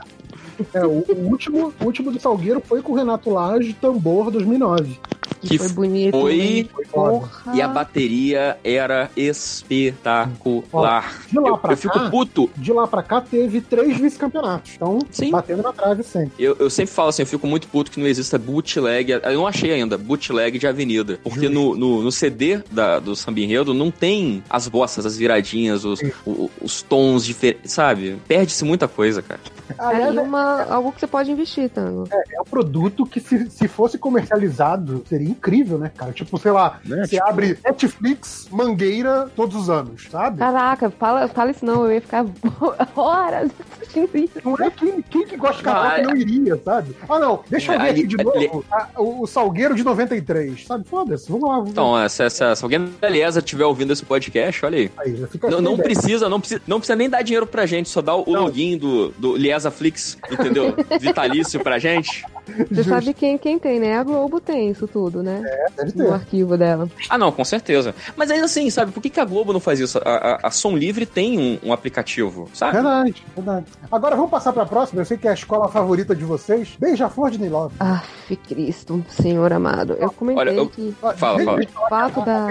É, 0.75 0.85
o, 0.85 1.05
o 1.09 1.29
último, 1.29 1.73
o 1.81 1.85
último 1.85 2.11
do 2.11 2.21
Salgueiro 2.21 2.61
foi 2.65 2.83
com 2.83 2.93
o 2.93 2.97
Renato 2.97 3.31
Lage, 3.31 3.73
Tambor 3.75 4.31
2009. 4.31 4.99
Que 5.43 5.57
foi 5.57 5.69
bonito. 5.71 6.21
foi- 6.21 6.69
Foi. 6.75 6.85
Porra. 6.91 7.57
E 7.57 7.63
a 7.63 7.69
bateria 7.69 8.59
era 8.63 9.11
espetacular. 9.17 11.23
de 11.31 11.39
lá 11.39 11.49
Eu, 11.49 11.59
pra 11.59 11.73
eu 11.73 11.77
fico 11.77 11.95
cá- 11.99 12.11
puto 12.11 12.51
De 12.57 12.73
lá 12.73 12.87
pra 12.87 13.03
cá 13.03 13.21
teve 13.21 13.61
três 13.61 13.97
vice-campeonatos. 13.99 14.73
Então, 14.77 14.99
Sim. 15.11 15.31
batendo 15.31 15.63
na 15.63 15.73
trave 15.73 16.03
sempre. 16.03 16.33
Eu, 16.39 16.57
eu 16.59 16.69
sempre 16.69 16.93
falo 16.93 17.09
assim, 17.09 17.23
eu 17.23 17.27
fico 17.27 17.47
muito 17.47 17.69
puto 17.69 17.91
que 17.91 17.99
não 18.01 18.07
exista 18.07 18.39
bootleg. 18.39 19.11
Eu 19.13 19.35
não 19.35 19.47
achei 19.47 19.73
ainda 19.73 19.97
bootleg 19.97 20.59
de 20.59 20.67
avenida. 20.67 21.19
Porque 21.23 21.49
no, 21.49 21.75
no, 21.75 22.03
no 22.03 22.13
CD 22.13 22.61
da, 22.71 22.99
do 22.99 23.15
Samba 23.17 23.41
Enredo 23.41 23.73
não 23.73 23.91
tem 23.91 24.43
as 24.51 24.69
bossas, 24.69 25.07
as 25.07 25.17
viradinhas, 25.17 25.85
os, 25.85 26.01
o- 26.27 26.51
os 26.61 26.83
tons 26.83 27.25
diferentes, 27.25 27.73
sabe? 27.73 28.17
Perde-se 28.29 28.65
muita 28.65 28.87
coisa, 28.89 29.23
cara. 29.23 29.41
Aliás, 29.79 30.17
é, 30.17 30.21
uma, 30.21 30.63
algo 30.65 30.93
que 30.93 31.01
você 31.01 31.07
pode 31.07 31.31
investir, 31.31 31.69
Tango. 31.71 32.09
é 32.11 32.41
um 32.41 32.45
produto 32.45 33.05
que, 33.07 33.21
se, 33.21 33.51
se 33.51 33.69
fosse 33.69 33.99
comercializado, 33.99 35.03
seria 35.09 35.29
incrível, 35.29 35.79
né, 35.79 35.91
cara? 35.95 36.13
Tipo, 36.13 36.39
sei 36.39 36.53
lá, 36.53 36.79
Né, 36.85 37.05
você 37.05 37.17
tipo- 37.17 37.29
abre 37.29 37.59
Netflix, 37.65 38.49
Mangueira, 38.51 39.31
todos 39.37 39.57
os 39.57 39.71
anos, 39.71 40.09
sabe? 40.11 40.39
Caraca, 40.39 40.91
fala, 40.91 41.29
fala 41.29 41.51
isso 41.51 41.65
não, 41.65 41.85
eu 41.87 41.93
ia 41.93 42.01
ficar 42.01 42.25
horas 42.97 43.51
assistindo 43.81 44.11
isso. 44.17 44.39
Não 44.45 44.55
é 44.55 44.71
quem, 44.71 45.03
quem 45.03 45.27
que 45.27 45.37
gosta 45.37 45.57
de 45.59 45.63
que 45.63 45.69
Ah, 45.69 46.03
não 46.03 46.17
iria, 46.17 46.57
sabe? 46.65 46.97
Ah, 47.09 47.19
não, 47.19 47.41
deixa 47.49 47.75
eu 47.75 47.79
ver 47.81 47.89
Ali- 47.89 48.01
aqui 48.01 48.07
de 48.09 48.17
ali- 48.21 48.25
novo 48.49 48.65
o, 48.97 49.23
o 49.23 49.27
Salgueiro 49.27 49.75
de 49.75 49.85
93, 49.85 50.67
sabe? 50.67 50.85
Foda-se, 50.87 51.31
vamos 51.31 51.49
lá. 51.49 51.55
Vamos 51.57 51.71
Então, 51.71 52.09
se, 52.09 52.29
se, 52.31 52.57
se 52.57 52.65
alguém 52.65 52.93
da 53.01 53.09
Liesa 53.09 53.39
estiver 53.41 53.65
ouvindo 53.65 53.93
esse 53.93 54.05
podcast, 54.05 54.65
olha 54.65 54.79
aí. 54.79 54.91
aí, 54.99 55.17
já 55.17 55.27
fica 55.27 55.47
Não, 55.49 55.55
essa 55.59 55.63
não 55.63 55.75
ideia. 55.75 55.85
precisa, 55.85 56.29
não 56.29 56.41
precisa, 56.41 56.63
não 56.67 56.79
precisa 56.79 56.97
nem 56.97 57.09
dar 57.09 57.23
dinheiro 57.23 57.47
pra 57.47 57.67
gente, 57.67 57.89
só 57.89 58.01
dá 58.01 58.15
o, 58.15 58.25
Não. 58.31 58.43
login 58.45 58.77
do, 58.79 59.11
do 59.11 59.37
Liesaflix, 59.61 60.17
entendeu? 60.31 60.75
Vitalício 61.01 61.61
pra 61.61 61.79
gente. 61.79 62.25
Você 62.71 62.75
Justo. 62.75 62.91
sabe 62.91 63.15
quem, 63.15 63.39
quem 63.39 63.59
tem, 63.59 63.79
né? 63.81 63.97
A 63.99 64.03
Globo 64.03 64.41
tem 64.41 64.71
isso 64.71 64.87
tudo, 64.87 65.23
né? 65.23 65.43
Deve 65.77 65.93
No 65.99 66.05
ter. 66.07 66.13
arquivo 66.13 66.57
dela. 66.57 66.89
Ah, 67.09 67.19
não, 67.19 67.31
com 67.33 67.45
certeza. 67.45 67.95
Mas 68.17 68.31
ainda 68.31 68.45
assim, 68.47 68.69
sabe, 68.71 68.93
por 68.93 69.01
que, 69.03 69.11
que 69.11 69.21
a 69.21 69.25
Globo 69.25 69.53
não 69.53 69.61
faz 69.61 69.81
isso? 69.81 69.99
A, 69.99 70.11
a, 70.11 70.49
a 70.49 70.51
Som 70.51 70.77
Livre 70.77 71.07
tem 71.07 71.39
um, 71.39 71.69
um 71.69 71.73
aplicativo, 71.73 72.49
sabe? 72.53 72.73
Verdade, 72.75 73.23
verdade. 73.35 73.67
Agora 73.91 74.17
vamos 74.17 74.31
passar 74.31 74.53
pra 74.53 74.67
próxima. 74.67 75.01
Eu 75.01 75.05
sei 75.07 75.17
que 75.17 75.27
é 75.27 75.31
a 75.31 75.35
escola 75.35 75.69
favorita 75.69 76.15
de 76.15 76.25
vocês. 76.25 76.77
Beija-flor 76.79 77.31
de 77.31 77.39
Ney 77.41 77.49
Love. 77.51 77.75
Aff, 77.79 78.37
Cristo, 78.37 79.05
Senhor 79.09 79.53
amado. 79.53 79.95
Eu 79.95 80.11
comentei 80.13 80.41
Olha, 80.43 80.51
eu- 80.51 80.69
que 80.69 80.95
Ah, 81.03 81.13
Fala, 81.15 81.43
fala. 81.45 81.61
o 81.63 81.89
fato 81.89 82.25
da. 82.25 82.47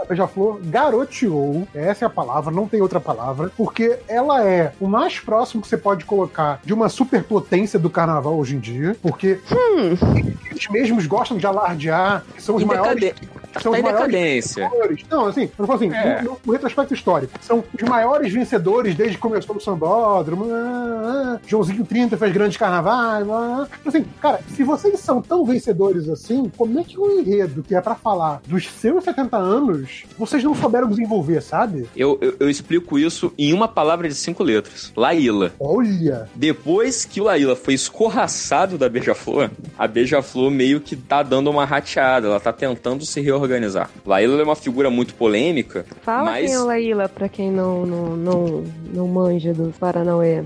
A 0.00 0.04
Beija-Flor 0.06 0.60
garoteou, 0.64 1.66
essa 1.74 2.04
é 2.04 2.06
a 2.06 2.10
palavra, 2.10 2.50
não 2.52 2.66
tem 2.66 2.80
outra 2.80 3.00
palavra, 3.00 3.50
porque 3.56 3.98
ela 4.08 4.44
é 4.44 4.72
o 4.80 4.86
mais 4.86 5.18
próximo 5.20 5.62
que 5.62 5.68
você 5.68 5.76
pode 5.76 6.04
colocar 6.04 6.60
de 6.64 6.72
uma 6.72 6.88
superpotência 6.88 7.78
do 7.78 7.90
carnaval 7.90 8.36
hoje 8.36 8.56
em 8.56 8.58
dia, 8.60 8.96
porque 9.02 9.35
hmm, 9.44 10.36
eles 10.56 10.68
mesmos 10.68 11.06
gostam 11.06 11.36
de 11.36 11.46
alardear 11.46 12.24
que 12.34 12.42
são 12.42 12.56
os 12.56 12.62
E 12.62 12.64
maiores 12.64 13.00
decadente. 13.00 13.28
são 13.62 13.72
tá 13.72 13.78
os 13.78 13.78
em 13.78 13.82
maiores 13.82 14.06
decadência. 14.12 14.68
vencedores. 14.68 15.04
Não, 15.10 15.26
assim, 15.26 15.50
eu 15.58 15.66
falo 15.66 15.72
assim, 15.78 15.92
É. 15.94 16.22
no, 16.22 16.38
no 16.44 16.52
retrospecto 16.52 16.94
histórico, 16.94 17.32
são 17.40 17.62
os 17.74 17.88
maiores 17.88 18.32
vencedores 18.32 18.94
desde 18.94 19.16
que 19.16 19.22
começou 19.22 19.56
o 19.56 19.60
Sambódromo. 19.60 20.46
ah, 20.52 21.36
ah, 21.36 21.40
Joãozinho 21.46 21.84
30 21.84 22.16
fez 22.16 22.32
grandes 22.32 22.56
carnavais. 22.56 23.28
ah, 23.28 23.66
ah. 23.70 23.88
Assim, 23.88 24.04
cara, 24.20 24.40
se 24.54 24.62
vocês 24.62 24.98
são 25.00 25.20
tão 25.22 25.44
vencedores 25.44 26.08
assim, 26.08 26.50
como 26.56 26.78
é 26.78 26.84
que 26.84 26.98
o 26.98 27.20
enredo 27.20 27.62
que 27.62 27.74
é 27.74 27.80
pra 27.80 27.94
falar 27.94 28.40
dos 28.46 28.66
seus 28.68 29.04
70 29.04 29.36
anos, 29.36 30.04
vocês 30.18 30.42
não 30.42 30.54
souberam 30.54 30.88
desenvolver, 30.88 31.40
sabe? 31.42 31.88
Eu, 31.96 32.18
eu, 32.20 32.34
eu 32.40 32.50
explico 32.50 32.98
isso 32.98 33.32
em 33.38 33.52
uma 33.52 33.68
palavra 33.68 34.08
de 34.08 34.14
cinco 34.14 34.42
letras. 34.42 34.92
Laíla. 34.96 35.52
Olha! 35.58 36.28
Depois 36.34 37.04
que 37.04 37.20
o 37.20 37.24
Laíla 37.24 37.56
foi 37.56 37.74
escorraçado 37.74 38.78
da 38.78 38.88
Beija-Flor, 38.88 39.50
a 39.78 39.86
Beija-Flor 39.86 40.45
meio 40.50 40.80
que 40.80 40.96
tá 40.96 41.22
dando 41.22 41.50
uma 41.50 41.64
rateada, 41.64 42.26
ela 42.28 42.40
tá 42.40 42.52
tentando 42.52 43.04
se 43.04 43.20
reorganizar. 43.20 43.90
Laíla 44.04 44.40
é 44.40 44.44
uma 44.44 44.56
figura 44.56 44.90
muito 44.90 45.14
polêmica, 45.14 45.84
Fala 46.02 46.30
mas 46.30 46.46
quem 46.46 46.54
é 46.54 46.60
o 46.60 46.66
Laíla, 46.66 47.08
pra 47.08 47.28
quem 47.28 47.50
não, 47.50 47.86
não, 47.86 48.16
não, 48.16 48.64
não 48.92 49.08
manja 49.08 49.52
dos 49.52 49.76
Paranauê. 49.76 50.42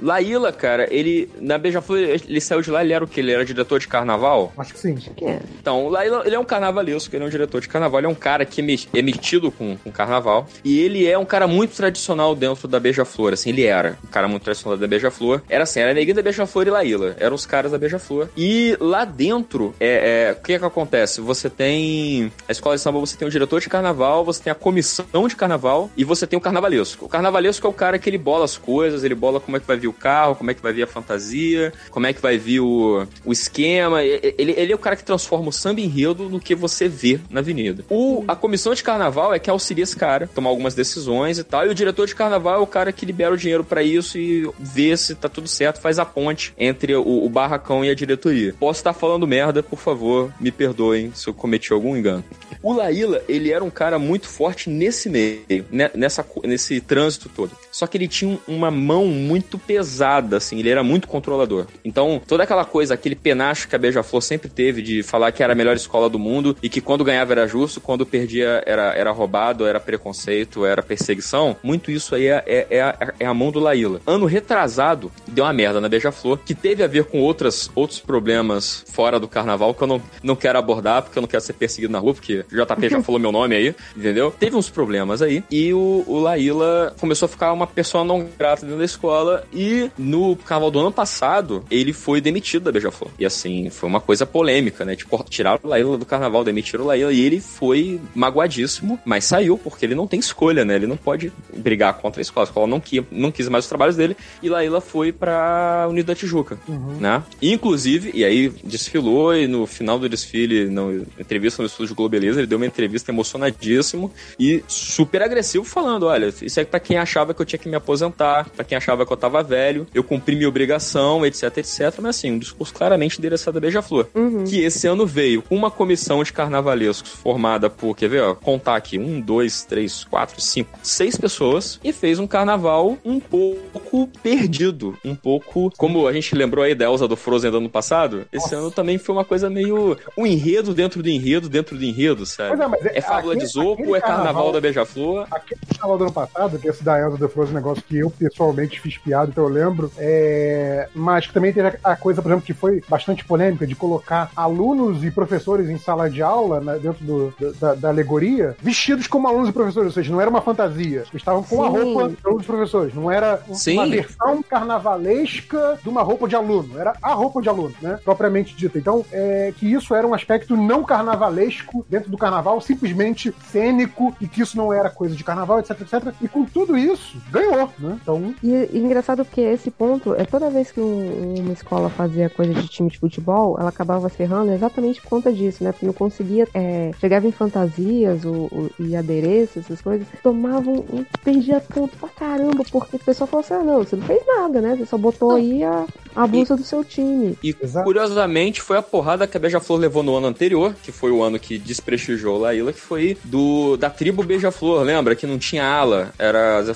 Laíla, 0.00 0.52
cara, 0.52 0.86
ele 0.90 1.28
na 1.40 1.58
Beija-Flor, 1.58 1.98
ele 1.98 2.40
saiu 2.40 2.62
de 2.62 2.70
lá, 2.70 2.84
ele 2.84 2.92
era 2.92 3.04
o 3.04 3.08
quê? 3.08 3.20
Ele 3.20 3.32
era 3.32 3.44
diretor 3.44 3.80
de 3.80 3.88
carnaval? 3.88 4.52
Acho 4.56 4.72
que 4.72 4.78
sim. 4.78 4.94
Que 4.94 5.24
é? 5.24 5.40
Então, 5.60 5.86
o 5.86 5.88
Laíla, 5.88 6.22
ele 6.24 6.34
é 6.34 6.38
um 6.38 6.44
carnavalesco, 6.44 7.14
ele 7.14 7.24
é 7.24 7.26
um 7.26 7.30
diretor 7.30 7.60
de 7.60 7.68
carnaval, 7.68 8.00
ele 8.00 8.06
é 8.06 8.10
um 8.10 8.14
cara 8.14 8.44
que 8.44 8.60
é 8.60 8.98
é 8.98 9.02
metido 9.02 9.50
com, 9.50 9.76
com 9.76 9.90
carnaval, 9.90 10.46
e 10.64 10.78
ele 10.80 11.06
é 11.06 11.18
um 11.18 11.24
cara 11.24 11.46
muito 11.46 11.74
tradicional 11.74 12.34
dentro 12.34 12.68
da 12.68 12.78
Beija-Flor, 12.78 13.32
assim, 13.32 13.50
ele 13.50 13.64
era 13.64 13.98
um 14.04 14.08
cara 14.08 14.28
muito 14.28 14.42
tradicional 14.42 14.78
da 14.78 14.86
Beija-Flor. 14.86 15.42
Era 15.48 15.64
assim, 15.64 15.80
era 15.80 15.94
neguinho 15.94 16.16
da 16.16 16.22
Beija-Flor 16.22 16.66
e 16.66 16.70
Laíla, 16.70 17.16
eram 17.18 17.34
os 17.34 17.46
caras 17.46 17.72
da 17.72 17.78
Beija-Flor. 17.78 18.28
E 18.36 18.76
lá 18.78 19.04
dentro, 19.04 19.37
é, 19.80 20.28
é, 20.28 20.32
o 20.32 20.42
que 20.42 20.52
é 20.52 20.58
que 20.58 20.64
acontece? 20.64 21.20
Você 21.20 21.48
tem 21.50 22.32
a 22.48 22.52
escola 22.52 22.76
de 22.76 22.82
samba, 22.82 22.98
você 22.98 23.16
tem 23.16 23.26
o 23.26 23.30
diretor 23.30 23.60
de 23.60 23.68
carnaval, 23.68 24.24
você 24.24 24.42
tem 24.42 24.50
a 24.50 24.54
comissão 24.54 25.06
de 25.28 25.36
carnaval 25.36 25.90
e 25.96 26.04
você 26.04 26.26
tem 26.26 26.36
o 26.36 26.40
carnavalesco. 26.40 27.04
O 27.04 27.08
carnavalesco 27.08 27.66
é 27.66 27.70
o 27.70 27.72
cara 27.72 27.98
que 27.98 28.08
ele 28.08 28.18
bola 28.18 28.44
as 28.44 28.56
coisas, 28.56 29.04
ele 29.04 29.14
bola 29.14 29.40
como 29.40 29.56
é 29.56 29.60
que 29.60 29.66
vai 29.66 29.76
vir 29.76 29.88
o 29.88 29.92
carro, 29.92 30.34
como 30.34 30.50
é 30.50 30.54
que 30.54 30.62
vai 30.62 30.72
vir 30.72 30.82
a 30.82 30.86
fantasia, 30.86 31.72
como 31.90 32.06
é 32.06 32.12
que 32.12 32.20
vai 32.20 32.38
vir 32.38 32.60
o, 32.60 33.06
o 33.24 33.32
esquema. 33.32 34.02
Ele, 34.02 34.54
ele 34.56 34.72
é 34.72 34.74
o 34.74 34.78
cara 34.78 34.96
que 34.96 35.04
transforma 35.04 35.48
o 35.48 35.52
samba 35.52 35.80
enredo 35.80 36.28
no 36.28 36.40
que 36.40 36.54
você 36.54 36.88
vê 36.88 37.20
na 37.30 37.40
avenida. 37.40 37.84
O, 37.88 38.24
a 38.26 38.34
comissão 38.34 38.74
de 38.74 38.82
carnaval 38.82 39.34
é 39.34 39.38
que 39.38 39.50
auxilia 39.50 39.84
esse 39.84 39.96
cara, 39.96 40.28
tomar 40.34 40.50
algumas 40.50 40.74
decisões 40.74 41.38
e 41.38 41.44
tal. 41.44 41.66
E 41.66 41.68
o 41.68 41.74
diretor 41.74 42.06
de 42.06 42.14
carnaval 42.14 42.56
é 42.56 42.58
o 42.58 42.66
cara 42.66 42.92
que 42.92 43.06
libera 43.06 43.32
o 43.32 43.36
dinheiro 43.36 43.64
pra 43.64 43.82
isso 43.82 44.18
e 44.18 44.48
vê 44.58 44.96
se 44.96 45.14
tá 45.14 45.28
tudo 45.28 45.48
certo, 45.48 45.80
faz 45.80 45.98
a 45.98 46.04
ponte 46.04 46.52
entre 46.58 46.94
o, 46.94 47.24
o 47.24 47.28
barracão 47.28 47.84
e 47.84 47.90
a 47.90 47.94
diretoria. 47.94 48.54
Posso 48.58 48.80
estar 48.80 48.92
falando 48.92 49.26
merda, 49.28 49.62
por 49.62 49.78
favor, 49.78 50.32
me 50.40 50.50
perdoem 50.50 51.12
se 51.14 51.28
eu 51.28 51.34
cometi 51.34 51.72
algum 51.72 51.96
engano. 51.96 52.24
O 52.62 52.72
Laíla, 52.72 53.22
ele 53.28 53.52
era 53.52 53.62
um 53.62 53.70
cara 53.70 53.98
muito 53.98 54.26
forte 54.26 54.68
nesse 54.68 55.08
meio, 55.08 55.44
né, 55.70 55.90
nessa, 55.94 56.26
nesse 56.44 56.80
trânsito 56.80 57.28
todo. 57.28 57.52
Só 57.78 57.86
que 57.86 57.96
ele 57.96 58.08
tinha 58.08 58.28
um- 58.48 58.56
uma 58.56 58.72
mão 58.72 59.06
muito 59.06 59.56
pesada, 59.56 60.38
assim, 60.38 60.58
ele 60.58 60.68
era 60.68 60.82
muito 60.82 61.06
controlador. 61.06 61.66
Então, 61.84 62.20
toda 62.26 62.42
aquela 62.42 62.64
coisa, 62.64 62.92
aquele 62.94 63.14
penacho 63.14 63.68
que 63.68 63.76
a 63.76 63.78
Beija-Flor 63.78 64.20
sempre 64.20 64.48
teve 64.48 64.82
de 64.82 65.00
falar 65.04 65.30
que 65.30 65.44
era 65.44 65.52
a 65.52 65.56
melhor 65.56 65.76
escola 65.76 66.10
do 66.10 66.18
mundo 66.18 66.56
e 66.60 66.68
que 66.68 66.80
quando 66.80 67.04
ganhava 67.04 67.34
era 67.34 67.46
justo, 67.46 67.80
quando 67.80 68.04
perdia 68.04 68.64
era, 68.66 68.94
era 68.94 69.12
roubado, 69.12 69.64
era 69.64 69.78
preconceito, 69.78 70.66
era 70.66 70.82
perseguição, 70.82 71.54
muito 71.62 71.92
isso 71.92 72.16
aí 72.16 72.26
é, 72.26 72.42
é, 72.44 72.66
é 72.68 72.80
a, 72.82 73.14
é 73.20 73.24
a 73.26 73.32
mão 73.32 73.52
do 73.52 73.60
Laíla. 73.60 74.00
Ano 74.04 74.26
retrasado, 74.26 75.12
deu 75.28 75.44
uma 75.44 75.52
merda 75.52 75.80
na 75.80 75.88
Beija-Flor, 75.88 76.40
que 76.44 76.56
teve 76.56 76.82
a 76.82 76.88
ver 76.88 77.04
com 77.04 77.20
outras, 77.20 77.70
outros 77.76 78.00
problemas 78.00 78.84
fora 78.92 79.20
do 79.20 79.28
carnaval 79.28 79.72
que 79.72 79.82
eu 79.84 79.86
não, 79.86 80.02
não 80.20 80.34
quero 80.34 80.58
abordar, 80.58 81.02
porque 81.02 81.16
eu 81.16 81.20
não 81.20 81.28
quero 81.28 81.44
ser 81.44 81.52
perseguido 81.52 81.92
na 81.92 82.00
rua, 82.00 82.14
porque 82.14 82.44
o 82.52 82.56
JP 82.56 82.88
já 82.88 83.00
falou 83.06 83.20
meu 83.20 83.30
nome 83.30 83.54
aí, 83.54 83.72
entendeu? 83.96 84.34
Teve 84.36 84.56
uns 84.56 84.68
problemas 84.68 85.22
aí, 85.22 85.44
e 85.48 85.72
o, 85.72 86.02
o 86.08 86.18
Laíla 86.18 86.92
começou 86.98 87.26
a 87.26 87.28
ficar 87.28 87.52
uma 87.52 87.67
pessoa 87.68 88.04
não 88.04 88.28
grata 88.38 88.62
dentro 88.62 88.78
da 88.78 88.84
escola, 88.84 89.44
e 89.52 89.90
no 89.98 90.36
carnaval 90.36 90.70
do 90.70 90.80
ano 90.80 90.92
passado, 90.92 91.64
ele 91.70 91.92
foi 91.92 92.20
demitido 92.20 92.64
da 92.64 92.72
Beija-Flor. 92.72 93.10
E 93.18 93.26
assim, 93.26 93.70
foi 93.70 93.88
uma 93.88 94.00
coisa 94.00 94.26
polêmica, 94.26 94.84
né? 94.84 94.96
Tipo, 94.96 95.24
tiraram 95.28 95.60
o 95.62 95.68
Laíla 95.68 95.98
do 95.98 96.06
carnaval, 96.06 96.44
demitiram 96.44 96.84
o 96.84 96.86
Laíla, 96.86 97.12
e 97.12 97.20
ele 97.20 97.40
foi 97.40 98.00
magoadíssimo, 98.14 98.98
mas 99.04 99.24
saiu, 99.24 99.58
porque 99.58 99.84
ele 99.84 99.94
não 99.94 100.06
tem 100.06 100.20
escolha, 100.20 100.64
né? 100.64 100.74
Ele 100.76 100.86
não 100.86 100.96
pode 100.96 101.32
brigar 101.56 101.94
contra 101.94 102.20
a 102.20 102.22
escola. 102.22 102.46
A 102.46 102.48
escola 102.48 102.66
não, 102.66 102.80
quis, 102.80 103.02
não 103.10 103.30
quis 103.30 103.48
mais 103.48 103.64
os 103.64 103.68
trabalhos 103.68 103.96
dele, 103.96 104.16
e 104.42 104.48
Laíla 104.48 104.80
foi 104.80 105.12
pra 105.12 105.86
Unido 105.88 106.06
da 106.06 106.14
Tijuca, 106.14 106.58
né? 107.00 107.22
Inclusive, 107.40 108.10
e 108.14 108.24
aí 108.24 108.48
desfilou, 108.64 109.34
e 109.34 109.46
no 109.46 109.66
final 109.66 109.98
do 109.98 110.08
desfile, 110.08 110.68
na 110.68 110.82
entrevista 111.18 111.62
no 111.62 111.66
estúdio 111.66 111.94
Globo 111.94 112.10
Beleza, 112.10 112.40
ele 112.40 112.46
deu 112.46 112.58
uma 112.58 112.66
entrevista 112.66 113.10
emocionadíssimo 113.10 114.12
e 114.38 114.62
super 114.66 115.22
agressivo, 115.22 115.64
falando: 115.64 116.06
olha, 116.06 116.32
isso 116.42 116.60
é 116.60 116.64
pra 116.64 116.80
quem 116.80 116.96
achava 116.96 117.34
que 117.34 117.42
eu 117.42 117.46
tinha 117.46 117.57
que 117.58 117.68
me 117.68 117.76
aposentar, 117.76 118.48
pra 118.50 118.64
quem 118.64 118.76
achava 118.78 119.04
que 119.04 119.12
eu 119.12 119.16
tava 119.16 119.42
velho, 119.42 119.86
eu 119.94 120.02
cumpri 120.04 120.34
minha 120.36 120.48
obrigação, 120.48 121.24
etc, 121.26 121.58
etc. 121.58 121.94
Mas 122.00 122.16
assim, 122.16 122.32
um 122.32 122.38
discurso 122.38 122.72
claramente 122.72 123.18
endereçado 123.18 123.58
a 123.58 123.60
Beija-Flor. 123.60 124.06
Que 124.48 124.60
esse 124.62 124.86
ano 124.86 125.06
veio 125.06 125.42
com 125.42 125.54
uma 125.54 125.70
comissão 125.70 126.22
de 126.22 126.32
carnavalescos 126.32 127.10
formada 127.10 127.68
por, 127.68 127.96
quer 127.96 128.08
ver, 128.08 128.22
ó, 128.22 128.34
contar 128.34 128.76
aqui, 128.76 128.98
um, 128.98 129.20
dois, 129.20 129.64
três, 129.64 130.04
quatro, 130.04 130.40
cinco, 130.40 130.78
seis 130.82 131.16
pessoas 131.16 131.78
e 131.82 131.92
fez 131.92 132.18
um 132.18 132.26
carnaval 132.26 132.96
um 133.04 133.18
pouco 133.20 134.08
perdido, 134.22 134.96
um 135.04 135.14
pouco, 135.14 135.70
como 135.76 136.06
a 136.06 136.12
gente 136.12 136.34
lembrou 136.34 136.64
aí 136.64 136.74
da 136.74 136.84
Elsa 136.86 137.08
do 137.08 137.16
Frozen 137.16 137.50
do 137.50 137.56
ano 137.58 137.68
passado, 137.70 138.26
esse 138.32 138.54
ano 138.54 138.70
também 138.70 138.98
foi 138.98 139.14
uma 139.14 139.24
coisa 139.24 139.48
meio 139.50 139.96
um 140.16 140.26
enredo 140.26 140.74
dentro 140.74 141.02
do 141.02 141.08
enredo 141.08 141.48
dentro 141.48 141.76
do 141.76 141.84
enredo, 141.84 142.24
sabe? 142.26 142.60
É, 142.62 142.88
é- 142.88 142.98
É 142.98 143.00
fábula 143.00 143.32
aquele- 143.34 143.46
de 143.46 143.52
Zopo, 143.52 143.96
é 143.96 144.00
carnaval, 144.00 144.24
carnaval- 144.26 144.52
da 144.52 144.60
Beija-Flor. 144.60 145.26
Aquele 145.30 145.60
carnaval 145.68 145.98
do 145.98 146.04
ano 146.04 146.12
passado, 146.12 146.58
que 146.58 146.68
esse 146.68 146.82
da 146.84 146.98
Elsa 146.98 147.18
The 147.18 147.28
Frozen, 147.28 147.47
um 147.50 147.54
negócio 147.54 147.82
que 147.82 147.96
eu 147.98 148.10
pessoalmente 148.10 148.80
fiz 148.80 148.96
piada, 148.98 149.30
então 149.30 149.44
eu 149.44 149.50
lembro. 149.50 149.90
É... 149.96 150.88
Mas 150.94 151.26
que 151.26 151.32
também 151.32 151.52
teve 151.52 151.76
a 151.82 151.96
coisa, 151.96 152.20
por 152.22 152.28
exemplo, 152.28 152.44
que 152.46 152.54
foi 152.54 152.82
bastante 152.88 153.24
polêmica 153.24 153.66
de 153.66 153.74
colocar 153.74 154.30
alunos 154.36 155.04
e 155.04 155.10
professores 155.10 155.68
em 155.68 155.78
sala 155.78 156.08
de 156.10 156.22
aula, 156.22 156.60
né, 156.60 156.78
dentro 156.80 157.04
do- 157.04 157.34
da, 157.60 157.74
da 157.74 157.88
alegoria, 157.88 158.56
vestidos 158.62 159.06
como 159.06 159.28
alunos 159.28 159.48
e 159.48 159.52
professores, 159.52 159.86
ou 159.88 159.92
seja, 159.92 160.12
não 160.12 160.20
era 160.20 160.30
uma 160.30 160.40
fantasia. 160.42 160.98
Eles 161.00 161.14
estavam 161.14 161.42
com 161.42 161.62
a 161.64 161.70
Sim. 161.70 161.76
roupa 161.76 162.08
de 162.08 162.16
alunos 162.24 162.44
e 162.44 162.46
professores. 162.46 162.94
Não 162.94 163.10
era 163.10 163.40
Sim. 163.52 163.74
uma 163.74 163.86
versão 163.88 164.42
carnavalesca 164.42 165.78
de 165.82 165.88
uma 165.88 166.02
roupa 166.02 166.28
de 166.28 166.36
aluno. 166.36 166.78
Era 166.78 166.94
a 167.02 167.12
roupa 167.14 167.40
de 167.40 167.48
aluno, 167.48 167.74
né? 167.80 167.98
Propriamente 168.04 168.54
dita. 168.56 168.78
Então, 168.78 169.04
é, 169.12 169.52
que 169.56 169.70
isso 169.72 169.94
era 169.94 170.06
um 170.06 170.14
aspecto 170.14 170.56
não 170.56 170.82
carnavalesco 170.84 171.84
dentro 171.88 172.10
do 172.10 172.16
carnaval, 172.18 172.60
simplesmente 172.60 173.34
cênico, 173.50 174.14
e 174.20 174.26
que 174.28 174.42
isso 174.42 174.56
não 174.56 174.72
era 174.72 174.90
coisa 174.90 175.14
de 175.14 175.24
carnaval, 175.24 175.58
etc, 175.60 175.80
etc. 175.80 176.14
E 176.20 176.28
com 176.28 176.44
tudo 176.44 176.76
isso, 176.76 177.16
ganhou, 177.30 177.70
né? 177.78 177.98
Então, 178.02 178.34
E, 178.42 178.68
e 178.72 178.78
engraçado 178.78 179.24
porque 179.24 179.40
esse 179.40 179.70
ponto 179.70 180.14
é 180.14 180.24
toda 180.24 180.50
vez 180.50 180.70
que 180.70 180.80
um- 180.80 181.34
uma 181.40 181.52
escola 181.52 181.88
fazia 181.90 182.28
coisa 182.30 182.52
de 182.54 182.66
time 182.68 182.90
de 182.90 182.98
futebol, 182.98 183.56
ela 183.58 183.68
acabava 183.68 184.08
se 184.08 184.16
ferrando 184.16 184.52
exatamente 184.52 185.00
por 185.02 185.08
conta 185.10 185.32
disso, 185.32 185.62
né? 185.64 185.72
Porque 185.72 185.86
não 185.86 185.92
conseguia. 185.92 186.46
é, 186.54 186.90
chegava 187.00 187.26
em 187.26 187.32
fantasias 187.32 188.24
o, 188.24 188.32
o- 188.50 188.70
e 188.78 188.96
adereços, 188.96 189.64
essas 189.64 189.80
coisas, 189.80 190.06
tomavam. 190.22 190.84
um- 190.92 191.04
perdia 191.24 191.60
ponto 191.60 191.96
pra 191.96 192.08
caramba, 192.08 192.64
porque 192.70 192.96
o 192.96 192.98
pessoal 192.98 193.26
falou 193.28 193.44
assim: 193.44 193.54
ah, 193.54 193.64
não, 193.64 193.78
você 193.78 193.96
não 193.96 194.02
fez 194.04 194.22
nada, 194.26 194.60
né? 194.60 194.76
Você 194.76 194.86
só 194.86 194.96
botou 194.98 195.32
aí 195.32 195.62
a, 195.64 195.84
a 196.14 196.26
blusa 196.26 196.56
do 196.56 196.62
seu 196.64 196.82
time. 196.84 197.36
E 197.42 197.54
Exato. 197.62 197.84
curiosamente 197.84 198.60
foi 198.62 198.76
a 198.78 198.82
porrada 198.82 199.26
que 199.26 199.36
a 199.36 199.40
Beija-Flor 199.40 199.78
levou 199.78 200.02
no 200.02 200.16
ano 200.16 200.26
anterior, 200.26 200.74
que 200.82 200.90
foi 200.92 201.10
o 201.10 201.22
ano 201.22 201.38
que 201.38 201.58
desprestigiou 201.58 202.36
o 202.36 202.40
Laíla, 202.40 202.72
que 202.72 202.80
foi 202.80 203.16
do 203.24 203.76
da 203.76 203.90
tribo 203.90 204.22
Beija-Flor, 204.22 204.82
lembra? 204.82 205.14
Que 205.14 205.26
não 205.26 205.38
tinha 205.38 205.64
ala, 205.64 206.12
era, 206.18 206.58
as 206.58 206.68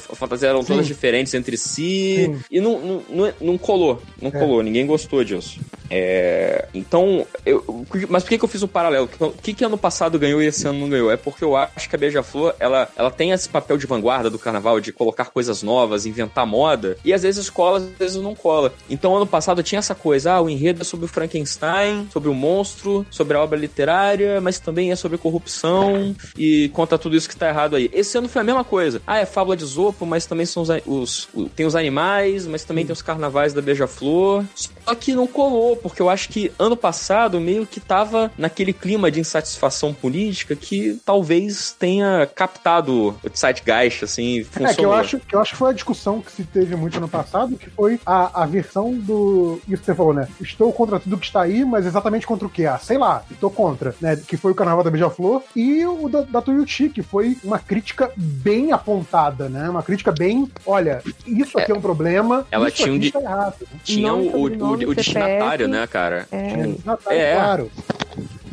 eram 0.43 0.65
todas 0.65 0.87
Sim. 0.87 0.93
diferentes 0.93 1.35
entre 1.35 1.57
si, 1.57 2.27
Sim. 2.27 2.41
e 2.51 2.61
não, 2.61 2.79
não, 2.81 3.03
não, 3.09 3.33
não 3.41 3.59
colou, 3.59 4.03
não 4.21 4.29
É. 4.29 4.33
colou, 4.33 4.63
ninguém 4.63 4.87
gostou 4.87 5.23
disso. 5.25 5.61
É, 5.95 6.67
então, 6.73 7.27
eu, 7.45 7.85
mas 8.09 8.23
por 8.23 8.31
que, 8.31 8.39
que 8.39 8.45
eu 8.45 8.49
fiz 8.49 8.63
o 8.63 8.69
paralelo? 8.69 9.11
O 9.21 9.31
que, 9.31 9.53
que 9.53 9.63
ano 9.63 9.77
passado 9.77 10.19
ganhou 10.19 10.43
e 10.43 10.47
esse 10.47 10.67
ano 10.67 10.81
não 10.81 10.89
ganhou? 10.89 11.11
É 11.11 11.19
porque 11.19 11.45
eu 11.45 11.55
acho 11.55 11.87
que 11.89 11.95
a 11.95 11.99
Beija-Flor, 11.99 12.55
ela, 12.59 12.89
ela 12.97 13.11
tem 13.11 13.31
esse 13.33 13.47
papel 13.47 13.77
de 13.77 13.87
vanguarda 13.87 14.31
do 14.31 14.39
carnaval, 14.39 14.81
de 14.81 14.91
colocar 14.91 15.27
coisas 15.27 15.63
novas, 15.63 16.07
inventar 16.07 16.47
moda, 16.47 16.97
e 17.05 17.13
às 17.13 17.23
vezes 17.23 17.51
cola, 17.51 17.77
às 17.79 17.85
vezes 17.99 18.17
não 18.17 18.35
cola. 18.35 18.73
Então, 18.89 19.15
ano 19.15 19.27
passado 19.27 19.63
tinha 19.63 19.81
essa 19.81 19.95
coisa, 19.95 20.33
ah, 20.33 20.41
o 20.41 20.49
enredo 20.49 20.81
é 20.81 20.85
sobre 20.85 21.05
o 21.05 21.09
Frankenstein, 21.09 22.09
sobre 22.11 22.31
o 22.31 22.35
monstro, 22.35 23.05
sobre 23.11 23.37
a 23.37 23.43
obra 23.43 23.59
literária, 23.59 24.41
mas 24.41 24.59
também 24.59 24.93
é 24.93 24.97
sobre 24.97 25.19
corrupção 25.19 26.15
e 26.39 26.71
conta 26.71 26.97
tudo 26.97 27.17
isso 27.17 27.29
que 27.29 27.37
tá 27.37 27.49
errado 27.49 27.77
aí. 27.77 27.91
Esse 27.93 28.17
ano 28.17 28.29
foi 28.29 28.41
a 28.41 28.45
mesma 28.45 28.65
coisa. 28.65 29.03
Ah, 29.07 29.19
é 29.19 29.27
fábula 29.27 29.57
de 29.57 29.65
Zopo, 29.65 30.07
mas 30.07 30.25
também 30.33 30.47
são 30.47 30.63
os, 30.63 30.71
os- 30.87 31.29
tem 31.55 31.67
os 31.67 31.77
animais, 31.77 32.47
mas 32.47 32.65
também 32.65 32.87
tem 32.87 32.93
os 32.93 33.03
carnavais 33.03 33.53
da 33.53 33.61
Beija-Flor. 33.61 34.45
Só 34.55 34.95
que 34.95 35.13
não 35.15 35.27
colou, 35.27 35.77
porque 35.77 36.01
eu 36.01 36.09
acho 36.09 36.29
que 36.31 36.51
ano 36.59 36.77
passado 36.77 37.39
meio 37.41 37.67
que 37.67 37.79
tava 37.81 38.31
naquele 38.39 38.73
clima 38.73 39.11
de 39.11 39.21
insatisfação 39.21 39.93
política 39.93 40.57
que 40.57 40.99
talvez 41.05 41.75
tenha 41.79 42.27
captado 42.35 43.09
o 43.11 43.15
Zeitgeist, 43.37 44.05
assim, 44.05 44.43
funcionou. 44.45 44.71
É, 44.71 44.75
que 44.75 44.85
eu 44.85 44.93
acho 44.93 45.19
que 45.21 45.35
eu 45.37 45.41
acho 45.41 45.53
que 45.53 45.59
foi 45.59 45.71
a 45.71 45.75
discussão 45.75 46.21
que 46.21 46.33
se 46.33 46.45
teve 46.45 46.75
muito 46.77 46.97
ano 46.97 47.09
passado, 47.09 47.57
que 47.57 47.69
foi 47.71 48.01
a, 48.07 48.43
a 48.43 48.47
versão 48.47 48.93
do. 48.95 49.61
Isso 49.69 49.79
que 49.81 49.85
você 49.87 49.95
falou, 49.95 50.15
né? 50.15 50.29
Estou 50.41 50.73
contra 50.73 50.99
tudo 50.99 51.19
que 51.19 51.27
está 51.27 51.43
aí, 51.43 51.65
mas 51.65 51.85
exatamente 51.87 52.27
contra 52.27 52.47
o 52.47 52.51
que? 52.51 52.65
Ah, 52.67 52.79
sei 52.79 52.97
lá, 52.99 53.23
estou 53.31 53.51
contra, 53.51 53.95
né? 54.01 54.17
Que 54.27 54.37
foi 54.37 54.53
o 54.53 54.55
Carnaval 54.55 54.83
da 54.85 54.91
Beija-Flor, 54.91 55.43
e 55.55 55.85
o 55.85 56.09
da, 56.09 56.23
da 56.23 56.41
Tuiuti, 56.43 56.89
que 56.89 57.03
foi 57.03 57.37
uma 57.45 57.59
crítica 57.59 58.11
bem 58.17 58.73
apontada, 58.73 59.49
né? 59.49 59.69
Uma 59.69 59.83
crítica 59.83 60.13
bem, 60.13 60.22
olha, 60.67 61.03
isso 61.27 61.59
aqui 61.59 61.73
é, 61.73 61.75
um 61.75 61.81
problema. 61.81 62.47
Ela 62.51 62.69
isso 62.69 62.77
tinha 62.79 62.89
um 62.93 62.97
aqui 62.97 63.01
de- 63.01 63.07
está 63.09 63.21
errado. 63.21 63.55
Tinha 63.85 64.15
o, 64.15 64.27
o, 64.37 64.41
o, 64.43 64.73
o 64.91 64.95
destinatário, 64.95 65.69
né, 65.69 65.87
cara? 65.87 66.27
É, 66.33 66.61
Exatamente, 66.61 67.23
É. 67.23 67.35
claro. 67.35 67.71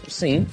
Sim. 0.07 0.45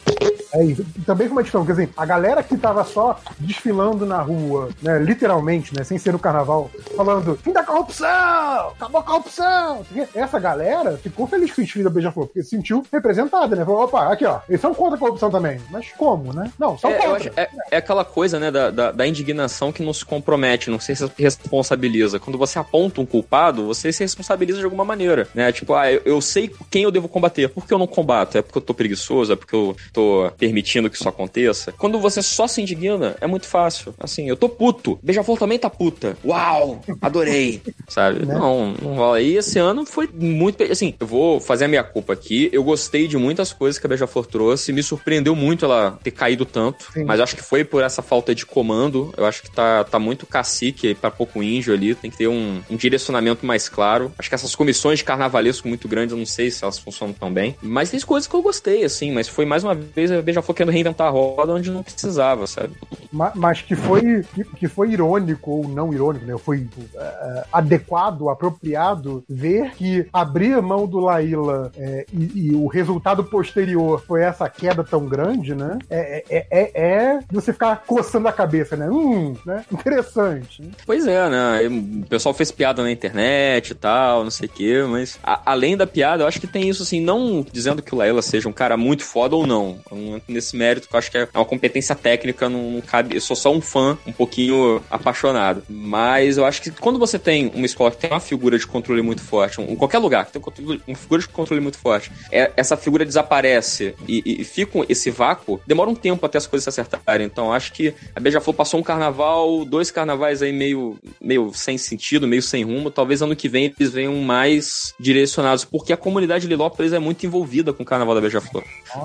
É 0.52 0.65
isso. 0.65 0.84
Também 1.05 1.26
foi 1.28 1.36
uma 1.36 1.42
discussão, 1.42 1.66
quer 1.66 1.73
dizer, 1.73 1.91
a 1.97 2.07
galera 2.07 2.42
que 2.42 2.57
tava 2.57 2.84
só 2.84 3.18
desfilando 3.39 4.07
na 4.07 4.20
rua, 4.23 4.68
né, 4.83 4.99
literalmente, 4.99 5.75
né, 5.75 5.84
sem 5.84 5.99
ser 5.99 6.12
no 6.12 6.18
carnaval, 6.18 6.70
falando 6.97 7.36
fim 7.42 7.52
da 7.52 7.62
corrupção, 7.62 8.07
acabou 8.08 9.00
a 9.00 9.05
corrupção, 9.05 9.84
essa 10.15 10.39
galera 10.39 10.97
ficou 10.99 11.26
feliz 11.26 11.52
com 11.52 11.60
o 11.60 11.65
desfile 11.65 11.84
da 11.84 11.91
Beija-Flor, 11.91 12.26
porque 12.26 12.42
se 12.42 12.50
sentiu 12.50 12.84
representada, 12.92 13.55
né, 13.57 13.65
falou, 13.65 13.84
opa, 13.84 14.12
aqui 14.12 14.25
ó, 14.25 14.41
eles 14.49 14.60
são 14.60 14.75
contra 14.75 14.97
a 14.97 14.99
corrupção 14.99 15.31
também, 15.31 15.60
mas 15.70 15.89
como, 15.97 16.33
né? 16.33 16.50
Não, 16.58 16.78
são 16.78 16.91
É, 16.91 16.94
contra. 16.99 17.33
é- 17.36 17.49
é 17.73 17.76
aquela 17.76 18.05
coisa, 18.05 18.39
né, 18.39 18.50
da, 18.50 18.70
da, 18.70 18.92
da 18.92 19.07
indignação 19.07 19.73
que 19.73 19.83
não 19.83 19.92
se 19.92 20.05
compromete, 20.05 20.70
não 20.70 20.78
se 20.81 20.92
responsabiliza. 21.18 22.18
Quando 22.18 22.39
você 22.39 22.58
aponta 22.58 23.00
um 23.00 23.07
culpado, 23.07 23.66
você 23.66 23.92
se 23.92 24.02
responsabiliza 24.02 24.58
de 24.58 24.65
alguma 24.65 24.84
maneira, 24.84 25.28
né? 25.34 25.52
Tipo, 25.52 25.75
ah, 25.75 25.91
eu, 25.91 26.02
eu 26.05 26.20
sei 26.20 26.50
quem 26.70 26.83
eu 26.84 26.91
devo 26.91 27.08
combater. 27.08 27.49
Por 27.49 27.66
que 27.66 27.73
eu 27.75 27.78
não 27.78 27.86
combato? 27.86 28.39
É 28.39 28.42
porque 28.42 28.58
eu 28.58 28.62
tô 28.62 28.75
preguiçoso? 28.75 29.33
É 29.33 29.36
porque 29.36 29.55
eu 29.55 29.76
tô 29.92 30.31
permitindo 30.36 30.89
que 30.89 30.97
isso 30.97 31.08
aconteça? 31.08 31.73
Quando 31.73 31.98
você 31.98 32.23
só 32.23 32.47
se 32.47 32.60
indigna, 32.60 33.16
é 33.20 33.26
muito 33.26 33.47
fácil. 33.47 33.94
Assim, 33.98 34.28
eu 34.28 34.36
tô 34.36 34.48
puto. 34.48 34.98
Beija-flor 35.02 35.39
também 35.39 35.58
tá 35.58 35.68
puta. 35.68 36.16
Uau! 36.24 36.81
Adorei! 37.00 37.62
Sabe? 37.89 38.24
Né? 38.24 38.34
Não, 38.34 38.73
não 38.73 38.94
rola. 38.94 39.20
E 39.20 39.36
esse 39.36 39.58
ano 39.58 39.84
foi 39.84 40.08
muito... 40.12 40.62
Assim, 40.62 40.94
eu 40.98 41.06
vou 41.06 41.40
fazer 41.40 41.66
a 41.66 41.68
minha 41.68 41.84
culpa 41.84 42.12
aqui. 42.12 42.48
Eu 42.52 42.65
gostei 42.65 43.06
de 43.06 43.16
muitas 43.16 43.52
coisas 43.52 43.78
que 43.78 43.86
a 43.86 43.89
Beija-Flor 43.89 44.26
trouxe. 44.26 44.73
Me 44.73 44.82
surpreendeu 44.82 45.34
muito 45.34 45.65
ela 45.65 45.98
ter 46.02 46.10
caído 46.10 46.44
tanto. 46.44 46.90
Sim. 46.92 47.05
Mas 47.05 47.20
acho 47.20 47.36
que 47.36 47.42
foi 47.42 47.65
por 47.65 47.82
essa 47.82 48.02
falta 48.02 48.34
de 48.34 48.47
comando. 48.47 49.12
Eu 49.16 49.26
acho 49.26 49.42
que 49.42 49.50
tá, 49.50 49.84
tá 49.84 49.98
muito 49.98 50.26
cacique 50.26 50.94
pra 50.94 51.10
pouco 51.10 51.42
índio 51.42 51.74
ali. 51.74 51.94
Tem 51.94 52.10
que 52.10 52.16
ter 52.16 52.28
um, 52.28 52.60
um 52.70 52.76
direcionamento 52.76 53.44
mais 53.44 53.68
claro. 53.68 54.12
Acho 54.18 54.28
que 54.28 54.34
essas 54.34 54.55
comissões 54.55 54.98
de 54.98 55.05
carnavalesco 55.05 55.68
muito 55.68 55.89
grandes, 55.89 56.12
eu 56.12 56.18
não 56.18 56.26
sei 56.26 56.50
se 56.50 56.62
elas 56.62 56.78
funcionam 56.78 57.15
tão 57.15 57.32
bem. 57.32 57.56
Mas 57.62 57.90
tem 57.90 58.00
coisas 58.00 58.26
que 58.26 58.34
eu 58.34 58.42
gostei, 58.42 58.84
assim. 58.84 59.12
Mas 59.12 59.28
foi 59.28 59.44
mais 59.44 59.65
uma 59.65 59.74
vez 59.74 60.10
a 60.10 60.20
Beija-Flor 60.26 60.55
querendo 60.55 60.72
reinventar 60.72 61.06
a 61.06 61.10
roda 61.10 61.52
onde 61.55 61.70
não 61.70 61.82
precisava, 61.82 62.46
sabe? 62.46 62.74
Ma- 63.12 63.32
mas 63.34 63.62
que 63.62 63.74
foi, 63.74 64.24
que, 64.34 64.44
que 64.44 64.68
foi 64.68 64.90
irônico 64.90 65.50
ou 65.50 65.68
não 65.68 65.92
irônico, 65.92 66.26
né? 66.26 66.36
Foi 66.38 66.66
eh, 66.94 67.44
adequado, 67.52 68.28
apropriado 68.28 69.24
ver 69.28 69.70
que 69.76 70.06
abrir 70.12 70.60
mão 70.60 70.86
do 70.86 70.98
Laíla 70.98 71.70
eh, 71.76 72.05
e, 72.12 72.48
e 72.50 72.55
o 72.55 72.66
resultado 72.66 73.24
posterior 73.24 74.02
foi 74.06 74.22
essa 74.22 74.48
queda 74.48 74.82
tão 74.84 75.06
grande, 75.06 75.55
né? 75.55 75.78
É, 75.88 76.24
é, 76.28 76.46
é, 76.50 76.70
é 76.74 77.18
você 77.30 77.52
ficar 77.52 77.84
coçando 77.86 78.28
a 78.28 78.32
cabeça, 78.32 78.76
né? 78.76 78.88
Hum, 78.90 79.34
né? 79.46 79.64
Interessante. 79.72 80.62
né? 80.62 80.68
Pois 80.84 81.06
é, 81.06 81.28
né? 81.28 81.60
O 82.02 82.06
pessoal 82.06 82.34
fez 82.34 82.50
piada 82.50 82.82
na 82.82 82.90
internet 82.90 83.70
e 83.70 83.74
tal, 83.74 84.24
não 84.24 84.30
sei 84.30 84.46
o 84.46 84.50
quê, 84.50 84.84
mas 84.88 85.18
a- 85.22 85.40
além 85.46 85.76
da 85.76 85.86
piada, 85.86 86.22
eu 86.22 86.26
acho 86.26 86.40
que 86.40 86.46
tem 86.46 86.68
isso 86.68 86.82
assim, 86.82 87.00
não 87.00 87.44
dizendo 87.52 87.82
que 87.82 87.94
o 87.94 87.98
Laela 87.98 88.22
seja 88.22 88.48
um 88.48 88.52
cara 88.52 88.76
muito 88.76 89.05
foda 89.05 89.36
ou 89.36 89.46
não. 89.46 89.78
Eu 89.90 90.15
não 90.16 90.18
entro 90.18 90.32
nesse 90.34 90.56
mérito, 90.56 90.88
que 90.88 90.94
eu 90.94 90.98
acho 90.98 91.10
que 91.10 91.18
é 91.18 91.28
uma 91.34 91.44
competência 91.44 91.94
técnica, 91.94 92.48
não, 92.48 92.70
não 92.70 92.80
cabe. 92.80 93.14
Eu 93.14 93.20
sou 93.20 93.36
só 93.36 93.52
um 93.52 93.60
fã, 93.60 93.96
um 94.06 94.12
pouquinho 94.12 94.82
apaixonado. 94.90 95.62
Mas 95.68 96.36
eu 96.38 96.44
acho 96.44 96.62
que 96.62 96.70
quando 96.70 96.98
você 96.98 97.18
tem 97.18 97.50
uma 97.54 97.66
escola 97.66 97.90
que 97.90 97.98
tem 97.98 98.10
uma 98.10 98.20
figura 98.20 98.58
de 98.58 98.66
controle 98.66 99.02
muito 99.02 99.22
forte, 99.22 99.60
um, 99.60 99.64
em 99.70 99.76
qualquer 99.76 99.98
lugar 99.98 100.26
que 100.26 100.32
tem 100.32 100.42
um 100.42 100.80
uma 100.86 100.96
figura 100.96 101.20
de 101.22 101.28
controle 101.28 101.60
muito 101.60 101.78
forte, 101.78 102.10
é- 102.30 102.50
essa 102.56 102.76
figura 102.76 103.04
desaparece 103.04 103.94
e, 104.08 104.40
e- 104.40 104.44
fica 104.44 104.84
esse 104.88 105.10
vácuo, 105.10 105.60
demora 105.66 105.90
um 105.90 105.94
tempo 105.94 106.24
até 106.24 106.38
as 106.38 106.46
coisas 106.46 106.62
se 106.72 106.80
acertarem. 106.80 107.26
Então 107.26 107.46
eu 107.46 107.52
acho 107.52 107.72
que 107.72 107.94
a 108.14 108.20
Beija-Flor 108.20 108.54
passou 108.54 108.80
um 108.80 108.82
carnaval, 108.82 109.64
dois 109.64 109.90
carnavais 109.90 110.42
aí 110.42 110.52
meio, 110.52 110.96
meio 111.20 111.52
sem 111.54 111.76
sentido, 111.78 112.26
meio 112.26 112.42
sem 112.42 112.64
rumo. 112.64 112.90
Talvez 112.90 113.22
ano 113.22 113.36
que 113.36 113.48
vem 113.48 113.72
eles 113.78 113.92
venham 113.92 114.14
mais 114.16 114.94
direcionados, 114.98 115.64
porque 115.64 115.92
a 115.92 115.96
comunidade 115.96 116.42
de 116.42 116.48
Lilópolis 116.48 116.92
é 116.92 116.98
muito 116.98 117.24
envolvida 117.26 117.72
com 117.72 117.82
o 117.82 117.86
carnaval 117.86 118.14
da 118.14 118.20
Beija-Flor. 118.20 118.62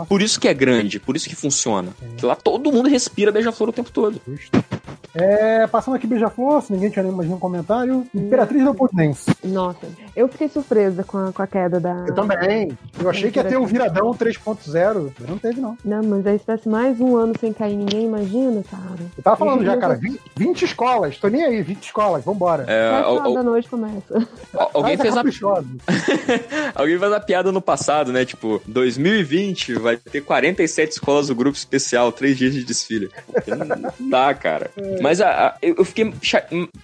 Por 0.07 0.22
isso 0.22 0.40
que 0.40 0.48
é 0.48 0.53
grande, 0.53 0.99
por 1.05 1.15
isso 1.15 1.30
que 1.30 1.35
funciona. 1.35 1.91
Que 2.17 2.25
lá 2.25 2.35
todo 2.35 2.71
mundo 2.71 2.89
respira 2.89 3.31
Beija-Flor 3.31 3.69
o 3.69 3.73
tempo 3.73 3.91
todo. 3.91 4.21
É, 5.13 5.67
passando 5.67 5.95
aqui 5.95 6.07
Beija-Flor, 6.07 6.61
se 6.61 6.71
ninguém 6.71 6.89
tiver 6.89 7.03
mais 7.11 7.27
nenhum 7.27 7.39
comentário. 7.39 8.07
Imperatriz 8.13 8.63
Leopoldinense. 8.63 9.31
Nossa, 9.43 9.88
eu 10.15 10.27
fiquei 10.27 10.48
surpresa 10.49 11.03
com 11.03 11.17
a, 11.17 11.31
com 11.31 11.41
a 11.41 11.48
queda 11.48 11.80
da. 11.80 12.06
Eu 12.07 12.14
também. 12.15 12.77
Eu 12.99 13.09
achei 13.09 13.31
que 13.31 13.40
ia 13.40 13.43
ter 13.43 13.57
um 13.57 13.65
viradão 13.65 14.11
3.0, 14.11 15.11
mas 15.19 15.30
não 15.30 15.38
teve, 15.38 15.59
não. 15.61 15.77
Não, 15.83 16.03
mas 16.03 16.25
aí 16.27 16.38
se 16.38 16.45
tivesse 16.45 16.67
mais 16.69 16.99
um 16.99 17.15
ano 17.15 17.33
sem 17.40 17.53
cair 17.53 17.75
ninguém, 17.75 18.06
imagina, 18.06 18.64
cara. 18.69 18.81
Eu 19.17 19.23
tava 19.23 19.38
falando 19.38 19.64
já, 19.65 19.77
cara, 19.77 19.95
20, 19.95 20.19
20 20.38 20.65
escolas, 20.65 21.17
tô 21.17 21.27
nem 21.27 21.43
aí, 21.43 21.61
20 21.61 21.83
escolas, 21.83 22.23
vambora. 22.23 22.65
É, 22.67 22.90
horas 22.91 23.25
al- 23.25 23.33
da 23.33 23.43
noite 23.43 23.69
começa. 23.69 24.27
al- 24.53 24.72
alguém, 24.73 24.93
é 24.93 24.98
fez 24.98 25.15
a, 25.17 25.22
alguém 26.75 26.98
fez 26.99 27.11
a 27.14 27.19
piada 27.19 27.51
no 27.51 27.61
passado, 27.61 28.11
né? 28.11 28.25
Tipo, 28.25 28.61
2020 28.67 29.73
vai 29.75 29.98
ter 29.98 30.22
47 30.22 30.91
escolas 30.93 31.27
do 31.27 31.35
grupo 31.35 31.57
especial, 31.57 32.11
três 32.11 32.38
dias 32.38 32.53
de 32.53 32.64
desfile. 32.64 33.09
Não 33.99 34.09
dá, 34.09 34.33
cara. 34.33 34.72
Mas 35.01 35.22
a, 35.22 35.48
a- 35.48 35.56
eu, 35.61 35.83
fiquei. 35.85 36.14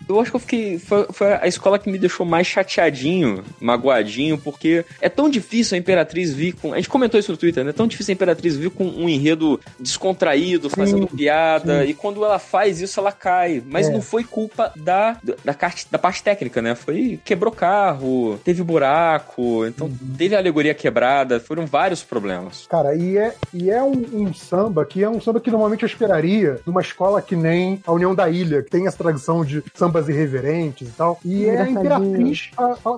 Eu 0.08 0.20
acho 0.20 0.32
que 0.32 0.36
eu 0.36 0.40
fiquei. 0.40 0.80
Foi, 0.80 1.06
foi 1.12 1.34
a 1.34 1.48
escola 1.48 1.80
que 1.80 1.90
me 1.92 1.98
deixou 1.98 2.26
mais 2.26 2.48
chateadinho, 2.48 3.17
magoadinho, 3.60 4.38
porque 4.38 4.86
é 5.02 5.10
tão 5.10 5.30
difícil 5.30 5.76
a 5.76 5.80
Imperatriz 5.80 6.34
vir 6.34 6.54
com. 6.54 6.74
A 6.74 6.78
gente 6.78 6.90
comentou 6.90 7.20
isso 7.20 7.32
no 7.32 7.38
Twitter, 7.38 7.64
né? 7.64 7.70
É 7.70 7.74
tão 7.74 7.88
difícil 7.88 8.12
a 8.12 8.16
Imperatriz 8.16 8.56
vir 8.56 8.70
com 8.70 8.86
um 8.86 9.08
enredo 9.10 9.60
descontraído, 9.80 10.70
fazendo 10.70 11.08
piada, 11.08 11.86
e 11.86 11.94
quando 11.94 12.24
ela 12.24 12.40
faz 12.40 12.82
isso, 12.82 13.00
ela 13.00 13.12
cai. 13.12 13.62
Mas 13.66 13.88
É. 13.88 13.92
não 13.92 14.02
foi 14.02 14.24
culpa 14.24 14.72
da, 14.76 15.18
da, 15.44 15.54
parte, 15.54 15.88
da 15.90 15.98
parte 15.98 16.24
técnica, 16.24 16.62
né? 16.62 16.76
Foi. 16.76 17.20
Quebrou 17.24 17.52
carro, 17.52 18.40
teve 18.44 18.64
buraco, 18.64 19.66
então 19.66 19.92
teve 20.18 20.36
a 20.36 20.40
alegoria 20.40 20.74
quebrada, 20.74 21.40
foram 21.40 21.66
vários 21.66 22.04
problemas. 22.04 22.66
Cara, 22.70 22.96
e 22.96 23.18
é, 23.18 23.34
e 23.54 23.70
é 23.70 23.82
um, 23.82 24.06
um 24.14 24.34
samba 24.34 24.86
que 24.86 25.04
é 25.04 25.10
um 25.10 25.20
samba 25.22 25.40
que 25.40 25.52
normalmente 25.52 25.84
eu 25.84 25.88
esperaria 25.88 26.60
numa 26.66 26.82
escola 26.82 27.22
que 27.22 27.36
nem 27.36 27.82
a 27.86 27.92
União 27.92 28.14
da 28.14 28.30
Ilha, 28.30 28.62
que 28.64 28.70
tem 28.70 28.88
essa 28.88 28.98
tradição 28.98 29.44
de 29.44 29.64
sambas 29.74 30.08
irreverentes 30.10 30.88
e 30.88 30.92
tal. 30.92 31.20
E 31.24 31.46
é 31.46 31.62
a. 31.62 31.68
Imperatriz 31.68 32.50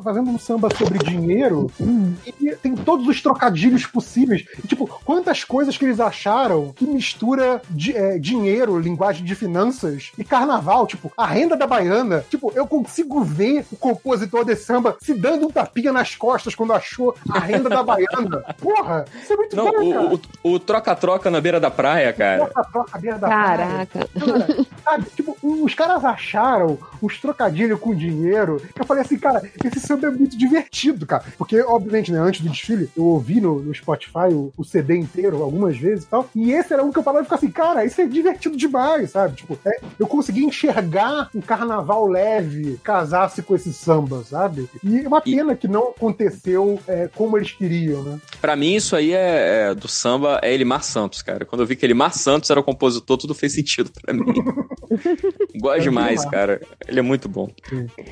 fazendo 0.09 0.31
um 0.31 0.39
samba 0.39 0.69
sobre 0.75 0.97
dinheiro 0.99 1.69
e 2.41 2.55
tem 2.55 2.75
todos 2.75 3.07
os 3.07 3.21
trocadilhos 3.21 3.85
possíveis. 3.85 4.43
E, 4.63 4.67
tipo, 4.67 4.87
quantas 5.05 5.43
coisas 5.43 5.77
que 5.77 5.85
eles 5.85 5.99
acharam 5.99 6.73
que 6.75 6.83
mistura 6.85 7.61
di- 7.69 7.95
é, 7.95 8.17
dinheiro, 8.17 8.79
linguagem 8.79 9.23
de 9.23 9.35
finanças 9.35 10.11
e 10.17 10.23
carnaval. 10.23 10.87
Tipo, 10.87 11.11
a 11.15 11.27
renda 11.27 11.55
da 11.55 11.67
baiana. 11.67 12.25
Tipo, 12.27 12.51
eu 12.55 12.65
consigo 12.65 13.21
ver 13.23 13.63
o 13.71 13.75
compositor 13.75 14.43
desse 14.43 14.65
samba 14.65 14.97
se 14.99 15.13
dando 15.13 15.45
um 15.45 15.51
tapinha 15.51 15.93
nas 15.93 16.15
costas 16.15 16.55
quando 16.55 16.73
achou 16.73 17.15
a 17.29 17.37
renda 17.37 17.69
da 17.69 17.83
baiana. 17.83 18.43
Porra, 18.59 19.05
isso 19.21 19.33
é 19.33 19.35
muito 19.35 19.55
Não, 19.55 19.71
bom, 19.71 20.19
o- 20.43 20.59
troca-troca 20.59 21.29
na 21.29 21.39
beira 21.39 21.59
da 21.59 21.69
praia, 21.69 22.11
cara. 22.13 22.45
Troca, 22.47 22.69
troca, 22.71 22.97
beira 22.97 23.19
da 23.19 23.27
praia. 23.27 23.57
Caraca. 23.85 24.09
Cara, 24.19 24.65
sabe, 24.83 25.05
tipo, 25.15 25.37
os 25.43 25.73
caras 25.75 26.03
acharam 26.03 26.79
uns 27.01 27.19
trocadilhos 27.21 27.79
com 27.79 27.93
dinheiro. 27.93 28.61
Eu 28.75 28.85
falei 28.85 29.03
assim, 29.03 29.17
cara, 29.19 29.41
esse 29.63 29.79
samba 29.79 29.98
é 30.07 30.11
muito 30.11 30.37
divertido, 30.37 31.05
cara. 31.05 31.23
Porque, 31.37 31.59
obviamente, 31.61 32.11
né, 32.11 32.19
antes 32.19 32.41
do 32.41 32.49
desfile, 32.49 32.89
eu 32.95 33.03
ouvi 33.05 33.39
no, 33.41 33.59
no 33.61 33.73
Spotify 33.73 34.31
o, 34.31 34.51
o 34.57 34.63
CD 34.63 34.95
inteiro 34.97 35.41
algumas 35.41 35.77
vezes 35.77 36.05
e 36.05 36.07
tal. 36.07 36.29
E 36.35 36.51
esse 36.51 36.73
era 36.73 36.83
um 36.83 36.91
que 36.91 36.99
eu 36.99 37.03
falava 37.03 37.21
e 37.23 37.25
ficava 37.25 37.39
assim, 37.43 37.51
cara, 37.51 37.85
isso 37.85 38.01
é 38.01 38.05
divertido 38.05 38.55
demais, 38.57 39.11
sabe? 39.11 39.35
Tipo, 39.35 39.57
é, 39.65 39.79
eu 39.99 40.07
consegui 40.07 40.43
enxergar 40.43 41.29
um 41.33 41.41
carnaval 41.41 42.07
leve 42.07 42.79
casasse 42.83 43.41
com 43.41 43.55
esse 43.55 43.73
samba, 43.73 44.23
sabe? 44.23 44.69
E 44.83 44.99
é 44.99 45.07
uma 45.07 45.21
E- 45.25 45.35
pena 45.35 45.55
que 45.55 45.67
não 45.67 45.89
aconteceu 45.89 46.79
é, 46.87 47.09
como 47.15 47.37
eles 47.37 47.51
queriam, 47.51 48.03
né? 48.03 48.19
Pra 48.41 48.55
mim, 48.55 48.75
isso 48.75 48.95
aí 48.95 49.13
é, 49.13 49.69
é- 49.71 49.75
do 49.75 49.87
samba 49.87 50.39
é 50.43 50.53
Elimar 50.53 50.83
Santos, 50.83 51.21
cara. 51.21 51.45
Quando 51.45 51.61
eu 51.61 51.67
vi 51.67 51.75
que 51.75 51.85
Elimar 51.85 52.13
Santos 52.13 52.49
era 52.49 52.59
o 52.59 52.63
compositor, 52.63 53.17
tudo 53.17 53.33
fez 53.33 53.53
sentido 53.53 53.91
pra 54.01 54.13
mim. 54.13 54.23
Gosto 55.59 55.81
demais, 55.81 56.25
cara. 56.25 56.61
Ele 56.87 56.99
é 56.99 57.01
muito 57.03 57.27
bom. 57.29 57.49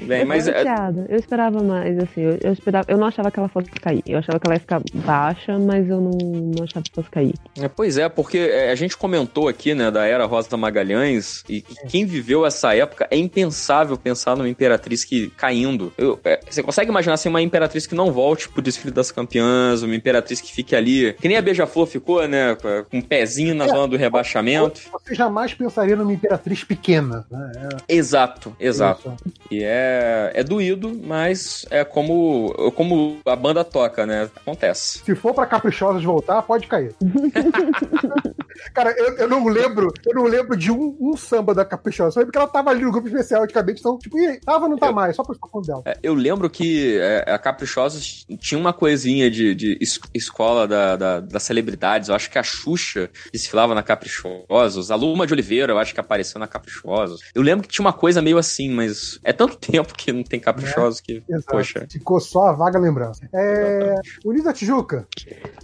Bem, 0.06 0.22
eu 0.22 0.27
mas 0.27 0.48
é. 0.48 0.64
Eu 1.09 1.17
esperava 1.17 1.61
mais, 1.64 1.76
assim. 2.03 2.22
Eu, 2.22 2.38
eu 2.41 2.53
esperava, 2.53 2.85
eu 2.89 2.97
não 2.97 3.07
achava 3.07 3.30
que 3.31 3.39
ela 3.39 3.47
fosse 3.49 3.69
cair. 3.72 4.03
Eu 4.06 4.19
achava 4.19 4.39
que 4.39 4.47
ela 4.47 4.56
ia 4.56 4.59
ficar 4.59 4.81
baixa, 4.93 5.57
mas 5.59 5.88
eu 5.89 5.99
não, 6.01 6.11
não 6.11 6.64
achava 6.64 6.83
que 6.83 6.91
fosse 6.93 7.09
cair. 7.09 7.33
É, 7.59 7.67
pois 7.67 7.97
é, 7.97 8.07
porque 8.09 8.38
é, 8.38 8.72
a 8.72 8.75
gente 8.75 8.95
comentou 8.97 9.47
aqui, 9.47 9.73
né, 9.73 9.89
da 9.91 10.06
era 10.06 10.25
Rosa 10.25 10.56
Magalhães, 10.57 11.43
e 11.49 11.61
quem 11.89 12.06
viveu 12.06 12.45
essa 12.45 12.75
época 12.75 13.07
é 13.11 13.17
impensável 13.17 13.97
pensar 13.97 14.35
numa 14.35 14.49
imperatriz 14.49 15.03
que 15.03 15.30
caindo. 15.31 15.91
Eu- 15.97 16.19
é, 16.23 16.39
você 16.49 16.61
consegue 16.64 16.89
imaginar 16.89 17.14
assim, 17.15 17.30
uma 17.30 17.41
imperatriz 17.41 17.85
que 17.88 17.95
não 17.95 18.11
volte 18.11 18.47
pro 18.49 18.61
desfile 18.61 18.93
das 18.93 19.11
campeãs, 19.11 19.81
uma 19.83 19.95
imperatriz 19.95 20.41
que 20.41 20.51
fique 20.51 20.75
ali, 20.75 21.14
que 21.14 21.27
nem 21.27 21.38
a 21.38 21.41
Beija-Flor 21.41 21.85
ficou, 21.88 22.27
né, 22.27 22.56
com 22.56 22.67
com 22.89 22.97
um 22.97 23.01
pezinho 23.01 23.53
na 23.56 23.65
É. 23.65 23.69
zona 23.69 23.88
do 23.88 23.97
rebaixamento. 23.97 24.81
Você 24.91 25.14
jamais 25.15 25.53
pensaria 25.53 25.95
numa 25.95 26.14
imperatriz 26.14 26.64
pequena. 26.64 27.25
Né? 27.30 27.51
É, 27.89 27.95
Exato, 27.95 28.56
exato. 28.59 29.14
isso. 29.25 29.33
E 29.51 29.64
é, 29.64 30.31
é 30.33 30.43
doído, 30.43 30.99
mas 31.03 31.65
é 31.69 31.83
como, 31.83 32.53
como 32.75 33.17
a 33.25 33.35
banda 33.35 33.63
toca, 33.63 34.05
né? 34.05 34.29
Acontece. 34.35 34.99
Se 35.03 35.15
for 35.15 35.33
pra 35.33 35.45
caprichosas 35.45 36.03
voltar, 36.03 36.41
pode 36.41 36.67
cair. 36.67 36.95
Cara, 38.73 38.91
eu, 38.97 39.17
eu 39.17 39.27
não 39.29 39.45
lembro, 39.47 39.91
eu 40.05 40.15
não 40.15 40.23
lembro 40.23 40.55
de 40.57 40.71
um, 40.71 40.95
um 40.99 41.15
samba 41.17 41.53
da 41.53 41.65
Caprichosa. 41.65 42.11
Só 42.11 42.19
lembro 42.19 42.31
que 42.31 42.37
ela 42.37 42.47
tava 42.47 42.69
ali 42.69 42.83
no 42.83 42.91
grupo 42.91 43.07
especial 43.07 43.43
antigamente, 43.43 43.79
então, 43.79 43.97
tipo, 43.97 44.17
e 44.19 44.25
aí, 44.27 44.39
tava, 44.39 44.67
não 44.67 44.77
tá 44.77 44.91
mais, 44.91 45.15
só 45.15 45.23
pra 45.23 45.33
estar 45.35 45.47
com 45.47 45.61
dela. 45.61 45.81
É, 45.85 45.97
Eu 46.03 46.13
lembro 46.13 46.49
que 46.49 46.97
é, 46.99 47.25
a 47.31 47.37
Caprichosos 47.39 48.25
tinha 48.39 48.59
uma 48.59 48.73
coisinha 48.73 49.29
de, 49.29 49.53
de 49.55 49.77
es- 49.81 49.99
escola 50.13 50.67
da, 50.67 50.95
da- 50.95 51.19
das 51.19 51.43
celebridades. 51.43 52.09
Eu 52.09 52.15
acho 52.15 52.29
que 52.29 52.37
a 52.37 52.43
Xuxa 52.43 53.09
desfilava 53.31 53.73
na 53.75 53.83
Caprichosos. 53.83 54.91
A 54.91 54.95
Luma 54.95 55.25
de 55.27 55.33
Oliveira, 55.33 55.71
eu 55.73 55.77
acho 55.79 55.93
que 55.93 55.99
apareceu 55.99 56.39
na 56.39 56.47
Caprichosos. 56.47 57.21
Eu 57.33 57.41
lembro 57.41 57.67
que 57.67 57.73
tinha 57.73 57.85
uma 57.85 57.93
coisa 57.93 58.21
meio 58.21 58.37
assim, 58.37 58.69
mas 58.73 59.19
é 59.23 59.33
tanto 59.33 59.57
tempo 59.59 59.93
que 59.95 60.11
não 60.11 60.23
tem 60.23 60.39
Caprichosos 60.39 61.01
que, 61.01 61.23
Exato. 61.29 61.45
poxa. 61.51 61.85
Ficou 61.91 62.19
só 62.19 62.47
a 62.49 62.53
vaga 62.53 62.79
lembrança. 62.79 63.27
É. 63.33 63.95
Unida 64.25 64.53
Tijuca. 64.53 65.07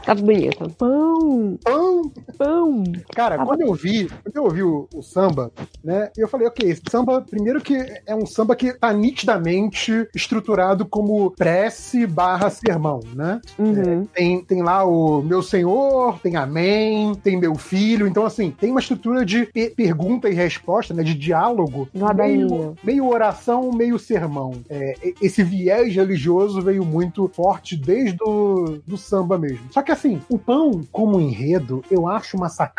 Tá 0.06 0.14
bonita. 0.16 0.68
Pão, 0.78 1.58
Pão. 1.64 2.12
pão. 2.38 2.83
Cara, 3.16 3.36
Ah, 3.42 3.46
quando 3.46 3.62
eu 3.62 3.74
vi, 3.74 4.08
quando 4.24 4.36
eu 4.36 4.44
ouvi 4.44 4.64
o, 4.64 4.88
o 4.94 5.02
samba, 5.02 5.52
né, 5.84 6.10
eu 6.18 6.28
falei, 6.28 6.48
ok, 6.48 6.70
esse 6.70 6.82
samba, 6.90 7.22
primeiro 7.22 7.62
que 7.62 7.76
é 8.06 8.16
um 8.16 8.26
samba 8.26 8.56
que 8.56 8.74
tá 8.74 8.92
nitidamente 8.94 10.08
estruturado 10.14 10.86
como 10.86 11.32
prece 11.32 12.06
barra 12.06 12.50
sermão, 12.50 13.00
né? 13.16 13.40
Uhum. 13.58 14.06
Tem, 14.14 14.44
tem 14.44 14.62
lá 14.62 14.84
o 14.84 15.22
meu 15.22 15.42
senhor, 15.42 16.20
tem 16.20 16.36
amém, 16.36 17.16
tem 17.16 17.38
meu 17.38 17.56
filho. 17.56 18.08
Então, 18.08 18.26
assim, 18.26 18.52
tem 18.52 18.72
uma 18.72 18.80
estrutura 18.80 19.26
de 19.26 19.46
pe- 19.48 19.70
pergunta 19.70 20.30
e 20.30 20.34
resposta, 20.34 20.94
né? 20.94 21.04
De 21.04 21.14
diálogo. 21.14 21.88
Meio, 22.48 22.76
meio 22.84 23.08
oração, 23.08 23.72
meio 23.72 23.98
sermão. 23.98 24.52
É, 24.70 24.94
esse 25.22 25.44
viés 25.44 25.94
religioso 25.96 26.62
veio 26.62 26.84
muito 26.86 27.30
forte 27.34 27.76
desde 27.76 28.18
o 28.24 28.80
do 28.86 28.98
samba 28.98 29.38
mesmo. 29.38 29.66
Só 29.72 29.82
que, 29.82 29.92
assim, 29.92 30.22
o 30.30 30.38
pão 30.38 30.82
como 30.92 31.20
enredo, 31.20 31.84
eu 31.90 32.08
acho 32.08 32.36
uma 32.38 32.50
sacada 32.50 32.73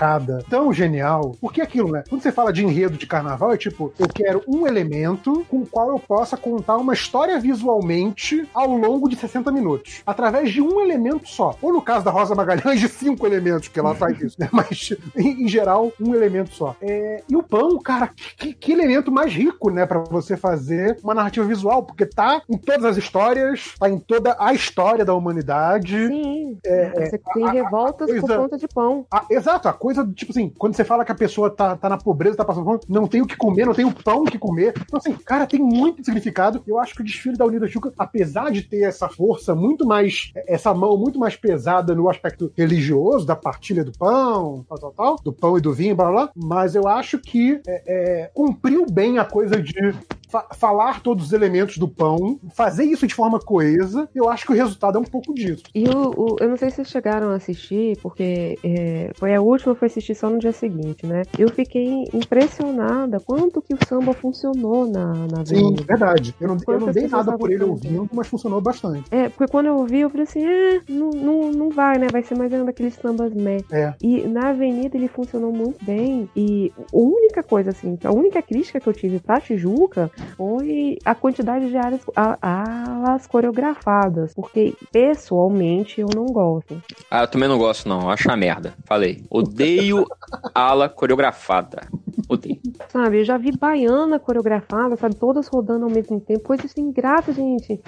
tão 0.48 0.72
genial. 0.72 1.36
Porque 1.40 1.60
é 1.60 1.64
aquilo, 1.64 1.90
né? 1.92 2.02
Quando 2.08 2.22
você 2.22 2.32
fala 2.32 2.52
de 2.52 2.64
enredo 2.64 2.96
de 2.96 3.06
carnaval, 3.06 3.52
é 3.52 3.56
tipo, 3.56 3.92
eu 3.98 4.08
quero 4.08 4.42
um 4.46 4.66
elemento 4.66 5.44
com 5.48 5.58
o 5.58 5.66
qual 5.66 5.88
eu 5.90 5.98
possa 5.98 6.36
contar 6.36 6.76
uma 6.76 6.92
história 6.94 7.38
visualmente 7.38 8.48
ao 8.54 8.68
longo 8.76 9.08
de 9.08 9.16
60 9.16 9.50
minutos. 9.52 10.02
Através 10.06 10.50
de 10.52 10.60
um 10.60 10.80
elemento 10.80 11.28
só. 11.28 11.56
Ou 11.62 11.72
no 11.72 11.82
caso 11.82 12.04
da 12.04 12.10
Rosa 12.10 12.34
Magalhães, 12.34 12.80
de 12.80 12.88
cinco 12.88 13.26
elementos, 13.26 13.68
que 13.68 13.78
ela 13.78 13.94
faz 13.94 14.20
isso, 14.20 14.36
né? 14.38 14.48
Mas, 14.52 14.90
em, 15.16 15.46
geral, 15.48 15.92
um 16.00 16.14
elemento 16.14 16.54
só. 16.54 16.74
É, 16.80 17.22
e 17.28 17.36
o 17.36 17.42
pão, 17.42 17.78
cara, 17.78 18.10
que, 18.36 18.52
que 18.54 18.72
elemento 18.72 19.10
mais 19.10 19.32
rico, 19.32 19.70
né? 19.70 19.86
Pra 19.86 20.00
você 20.00 20.36
fazer 20.36 20.98
uma 21.02 21.14
narrativa 21.14 21.46
visual, 21.46 21.82
porque 21.82 22.06
tá 22.06 22.42
em 22.48 22.58
todas 22.58 22.84
as 22.84 22.96
histórias, 22.96 23.74
tá 23.78 23.88
em 23.88 23.98
toda 23.98 24.36
a 24.38 24.52
história 24.52 25.04
da 25.04 25.14
humanidade. 25.14 26.06
Sim. 26.08 26.58
É, 26.64 27.06
Você 27.10 27.18
tem 27.34 27.48
revoltas 27.50 28.10
por 28.10 28.20
coisa- 28.20 28.36
conta 28.38 28.58
de 28.58 28.68
pão. 28.68 29.06
Ah, 29.12 29.24
exato, 29.30 29.68
a 29.68 29.72
coisa, 29.84 30.10
tipo 30.14 30.32
assim, 30.32 30.48
quando 30.48 30.74
você 30.74 30.82
fala 30.82 31.04
que 31.04 31.12
a 31.12 31.14
pessoa 31.14 31.50
tá, 31.50 31.76
tá 31.76 31.90
na 31.90 31.98
pobreza, 31.98 32.38
tá 32.38 32.44
passando 32.44 32.64
fome, 32.64 32.80
não 32.88 33.06
tem 33.06 33.20
o 33.20 33.26
que 33.26 33.36
comer, 33.36 33.66
não 33.66 33.74
tem 33.74 33.84
o 33.84 33.92
pão 33.92 34.24
que 34.24 34.38
comer. 34.38 34.72
Então, 34.80 34.96
assim, 34.96 35.12
cara, 35.12 35.46
tem 35.46 35.60
muito 35.60 36.02
significado. 36.02 36.62
Eu 36.66 36.78
acho 36.78 36.94
que 36.94 37.02
o 37.02 37.04
desfile 37.04 37.36
da 37.36 37.44
Unida 37.44 37.68
Chuca, 37.68 37.92
apesar 37.98 38.50
de 38.50 38.62
ter 38.62 38.80
essa 38.80 39.10
força 39.10 39.54
muito 39.54 39.86
mais, 39.86 40.32
essa 40.46 40.72
mão 40.72 40.96
muito 40.96 41.18
mais 41.18 41.36
pesada 41.36 41.94
no 41.94 42.08
aspecto 42.08 42.50
religioso, 42.56 43.26
da 43.26 43.36
partilha 43.36 43.84
do 43.84 43.92
pão, 43.92 44.64
tal, 44.66 44.78
tal, 44.78 44.92
tal, 44.92 45.16
do 45.22 45.34
pão 45.34 45.58
e 45.58 45.60
do 45.60 45.74
vinho, 45.74 45.94
blá, 45.94 46.10
blá, 46.10 46.14
blá, 46.14 46.32
mas 46.34 46.74
eu 46.74 46.88
acho 46.88 47.18
que 47.18 47.60
é, 47.66 47.82
é, 47.86 48.30
cumpriu 48.32 48.86
bem 48.90 49.18
a 49.18 49.24
coisa 49.26 49.60
de 49.60 49.94
fa- 50.34 50.48
falar 50.54 51.00
todos 51.00 51.26
os 51.26 51.32
elementos 51.32 51.78
do 51.78 51.86
pão, 51.86 52.40
fazer 52.56 52.82
isso 52.84 53.06
de 53.06 53.14
forma 53.14 53.38
coesa, 53.38 54.08
eu 54.12 54.28
acho 54.28 54.44
que 54.46 54.52
o 54.52 54.56
resultado 54.56 54.98
é 54.98 55.00
um 55.00 55.04
pouco 55.04 55.32
disso. 55.32 55.62
E 55.72 55.84
o, 55.88 56.10
o- 56.16 56.36
eu 56.40 56.48
não 56.48 56.56
sei 56.56 56.70
se 56.70 56.76
vocês 56.76 56.88
chegaram 56.88 57.30
a 57.30 57.36
assistir, 57.36 57.96
porque 58.02 58.58
é, 58.64 59.10
foi 59.14 59.32
a 59.34 59.40
última, 59.40 59.76
fui 59.76 59.86
assistir 59.86 60.14
só 60.16 60.28
no 60.28 60.38
dia 60.40 60.50
seguinte, 60.52 61.06
né? 61.06 61.22
Eu 61.38 61.48
fiquei 61.50 62.08
impressionada 62.12 63.20
quanto 63.20 63.62
que 63.62 63.72
o 63.74 63.78
samba 63.86 64.12
funcionou 64.12 64.86
na, 64.86 65.14
na 65.14 65.46
Sim, 65.46 65.58
avenida. 65.66 65.84
verdade. 65.84 66.34
Eu 66.40 66.48
não, 66.48 66.56
eu 66.66 66.80
não 66.80 66.90
dei 66.90 67.06
nada 67.06 67.38
por 67.38 67.50
ele 67.50 67.62
ouvindo, 67.64 68.08
mas 68.12 68.26
funcionou 68.26 68.60
bastante. 68.60 69.04
É, 69.10 69.28
porque 69.28 69.46
quando 69.50 69.66
eu 69.66 69.76
ouvi, 69.76 70.00
eu 70.00 70.10
falei 70.10 70.24
assim, 70.24 70.44
é, 70.44 70.80
não, 70.88 71.10
não, 71.10 71.52
não 71.52 71.70
vai, 71.70 71.98
né? 71.98 72.08
Vai 72.10 72.22
ser 72.22 72.34
mais 72.36 72.52
um 72.52 72.64
daqueles 72.64 72.94
sambas 72.94 73.32
meh. 73.32 73.58
É. 73.70 73.94
E 74.02 74.22
na 74.26 74.48
avenida 74.50 74.96
ele 74.96 75.08
funcionou 75.08 75.52
muito 75.52 75.84
bem. 75.84 76.28
E 76.36 76.72
a 76.76 76.96
única 76.96 77.42
coisa, 77.42 77.70
assim, 77.70 77.96
a 78.04 78.12
única 78.12 78.42
crítica 78.42 78.80
que 78.80 78.88
eu 78.88 78.92
tive 78.92 79.20
pra 79.20 79.40
Tijuca 79.40 80.10
foi 80.36 80.98
a 81.04 81.14
quantidade 81.14 81.68
de 81.68 81.76
áreas, 81.76 82.00
a- 82.16 82.38
alas 82.42 83.26
coreografadas. 83.26 84.32
Porque, 84.34 84.74
pessoalmente, 84.92 86.00
eu 86.00 86.08
não 86.14 86.26
gosto. 86.26 86.82
Ah, 87.10 87.22
eu 87.22 87.28
também 87.28 87.48
não 87.48 87.58
gosto, 87.58 87.88
não. 87.88 88.10
Acho 88.10 88.28
uma 88.28 88.36
merda. 88.36 88.74
Falei. 88.84 89.22
Odeio 89.30 90.06
ala 90.54 90.88
coreografada. 90.88 91.88
Odeio. 92.28 92.60
Sabe, 92.88 93.20
eu 93.20 93.24
já 93.24 93.36
vi 93.36 93.52
baiana 93.52 94.18
coreografada, 94.18 94.96
sabe? 94.96 95.14
Todas 95.16 95.46
rodando 95.46 95.84
ao 95.84 95.90
mesmo 95.90 96.20
tempo. 96.20 96.40
Coisa 96.40 96.66
assim, 96.66 96.90
grata, 96.90 97.32
gente. 97.32 97.80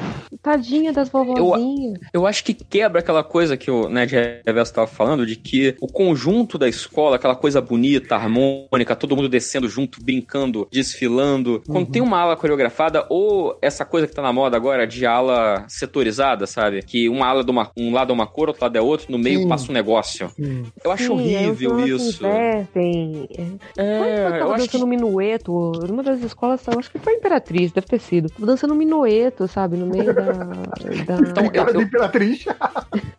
Tadinha 0.42 0.92
das 0.92 1.08
vovozinhas. 1.08 1.98
Eu 2.12 2.26
acho 2.26 2.44
que 2.44 2.52
quebra 2.54 3.00
aquela 3.00 3.24
coisa 3.24 3.56
que 3.56 3.70
o 3.70 3.88
Ned 3.88 4.14
Reverso 4.44 4.72
estava 4.72 4.86
falando, 4.86 5.24
de 5.26 5.36
que 5.36 5.74
o 5.80 5.86
conjunto 5.86 6.58
da 6.58 6.68
escola, 6.68 7.16
aquela 7.16 7.34
coisa 7.36 7.60
bonita, 7.60 8.14
harmônica, 8.16 8.94
todo 8.96 9.16
mundo 9.16 9.28
descendo 9.28 9.68
junto, 9.68 10.02
brincando, 10.02 10.66
desfilando. 10.70 11.62
Quando 11.66 11.90
tem 11.90 12.02
uma 12.02 12.18
ala 12.26 12.36
coreografada, 12.36 13.06
ou 13.08 13.56
essa 13.62 13.84
coisa 13.84 14.06
que 14.06 14.14
tá 14.14 14.22
na 14.22 14.32
moda 14.32 14.56
agora 14.56 14.86
de 14.86 15.06
ala 15.06 15.64
setorizada, 15.68 16.46
sabe? 16.46 16.82
Que 16.82 17.08
uma 17.08 17.26
ala 17.26 17.42
de 17.44 17.50
uma, 17.50 17.70
um 17.76 17.92
lado 17.92 18.10
é 18.10 18.14
uma 18.14 18.26
cor, 18.26 18.48
outro 18.48 18.62
lado 18.64 18.76
é 18.76 18.80
outro, 18.80 19.10
no 19.10 19.18
meio 19.18 19.40
Sim. 19.40 19.48
passa 19.48 19.70
um 19.70 19.74
negócio. 19.74 20.28
Sim. 20.30 20.64
Eu 20.84 20.90
acho 20.90 21.04
Sim, 21.04 21.12
os 21.14 21.20
horrível 21.20 21.80
isso. 21.86 22.26
Invertem. 22.26 23.28
É, 23.76 23.82
É, 23.82 24.40
eu 24.40 24.52
acho 24.52 24.66
dançando 24.66 24.84
que. 24.84 24.90
minueto. 24.90 25.72
Numa 25.88 26.02
das 26.02 26.20
escolas, 26.22 26.60
eu 26.66 26.78
acho 26.78 26.90
que 26.90 26.98
foi 26.98 27.14
a 27.14 27.16
Imperatriz, 27.16 27.72
deve 27.72 27.86
ter 27.86 28.00
sido. 28.00 28.28
Tava 28.30 28.46
dançando 28.46 28.74
minueto, 28.74 29.46
sabe? 29.48 29.76
No 29.76 29.86
meio 29.86 30.14
da. 30.14 30.22
da... 30.22 30.46
Então, 31.26 31.48
Cara 31.50 31.70
eu- 31.70 31.74
da 31.74 31.80
eu- 31.80 31.82
Imperatriz. 31.82 32.44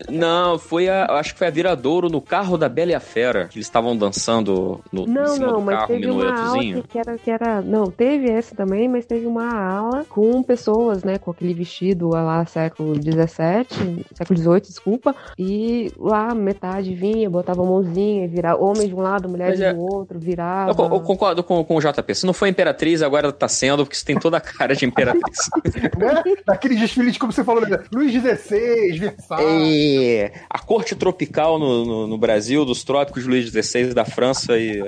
Não, 0.09 0.57
foi 0.57 0.87
a. 0.89 1.07
eu 1.09 1.15
Acho 1.15 1.33
que 1.33 1.39
foi 1.39 1.47
a 1.47 1.51
Viradouro 1.51 2.09
no 2.09 2.21
carro 2.21 2.57
da 2.57 2.69
Bela 2.69 2.91
e 2.91 2.95
a 2.95 2.99
Fera, 2.99 3.47
que 3.47 3.57
eles 3.57 3.65
estavam 3.67 3.95
dançando 3.97 4.79
no, 4.91 5.03
em 5.03 5.07
Não, 5.07 5.27
cima 5.27 5.47
não, 5.47 5.53
do 5.59 5.61
mas 5.61 5.79
carro, 5.79 5.93
um 5.95 5.99
minuetozinho. 5.99 6.81
que, 6.83 6.87
que 6.89 6.97
era, 6.99 7.17
que 7.17 7.31
era. 7.31 7.61
Não, 7.61 7.89
teve 7.91 8.29
essa 8.29 8.55
também, 8.55 8.86
mas 8.88 9.06
teve 9.06 9.25
uma 9.25 9.53
ala 9.53 10.06
com 10.09 10.41
pessoas, 10.43 11.03
né, 11.03 11.17
com 11.17 11.32
aquele 11.32 11.53
vestido 11.53 12.09
lá 12.09 12.45
século 12.45 12.95
XVII, 12.95 14.06
século 14.14 14.40
XVIII, 14.40 14.61
desculpa, 14.61 15.16
e 15.38 15.91
lá 15.98 16.33
metade 16.33 16.93
vinha, 16.93 17.30
botava 17.30 17.61
a 17.61 17.66
mãozinha 17.66 18.25
e 18.25 18.27
virava 18.27 18.64
homem 18.64 18.88
de 18.88 18.95
um 18.95 18.99
lado, 18.99 19.30
mulher 19.30 19.49
Mas 19.49 19.61
é- 19.61 19.74
do 19.74 19.82
outro, 19.82 20.19
virava. 20.19 20.72
Eu, 20.72 20.85
eu 20.85 21.01
concordo 21.01 21.43
com, 21.43 21.64
com 21.64 21.75
o 21.75 21.80
JP. 21.80 22.16
Se 22.16 22.25
não 22.25 22.33
foi 22.33 22.49
Imperatriz, 22.49 23.01
agora 23.01 23.32
tá 23.32 23.48
sendo, 23.48 23.83
porque 23.85 23.95
você 23.95 24.06
tem 24.06 24.17
toda 24.17 24.38
a 24.38 24.41
cara 24.41 24.75
de 24.75 24.85
Imperatriz. 24.85 25.49
né? 25.98 26.24
Daquele 26.45 26.75
desfile 26.75 27.11
de, 27.11 27.19
como 27.19 27.32
você 27.32 27.43
falou, 27.43 27.67
né? 27.67 27.80
Luiz 27.93 28.11
XVI, 28.11 28.98
Versailles. 28.98 30.22
É, 30.22 30.32
a 30.49 30.59
corte 30.59 30.95
tropical 30.95 31.59
no, 31.59 31.85
no, 31.85 32.07
no 32.07 32.17
Brasil, 32.17 32.66
dos 32.66 32.83
trópicos 32.83 33.24
de 33.24 33.30
Luís 33.30 33.49
XVI 33.49 33.93
da 33.93 34.06
França 34.06 34.57
e. 34.57 34.82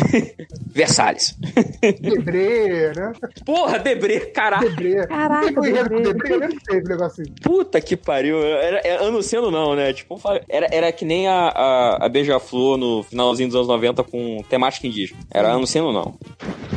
Versalhes. 0.66 1.36
Debré, 2.00 2.92
né? 2.94 3.12
Porra, 3.44 3.78
Debré, 3.78 4.20
caralho. 4.20 4.68
Debré. 4.70 5.06
Caraca, 5.06 5.52
com 5.52 5.60
Debré. 5.60 6.00
Debré, 6.00 6.34
eu 6.34 6.60
teve 6.60 6.88
negócio 6.88 7.22
assim. 7.22 7.32
Puta 7.42 7.80
que 7.80 7.96
pariu. 7.96 8.38
Era, 8.42 8.80
era 8.84 9.02
ano 9.02 9.22
sendo 9.22 9.50
não, 9.50 9.74
né? 9.74 9.92
Tipo, 9.92 10.20
era, 10.48 10.66
era 10.70 10.92
que 10.92 11.04
nem 11.04 11.28
a, 11.28 11.48
a, 11.48 12.06
a 12.06 12.08
Beija-Flor 12.08 12.76
no 12.76 13.02
finalzinho 13.02 13.48
dos 13.48 13.56
anos 13.56 13.68
90 13.68 14.04
com 14.04 14.42
temática 14.48 14.86
indígena. 14.86 15.20
Era 15.32 15.48
ano 15.52 15.66
sendo 15.66 15.92
não. 15.92 16.14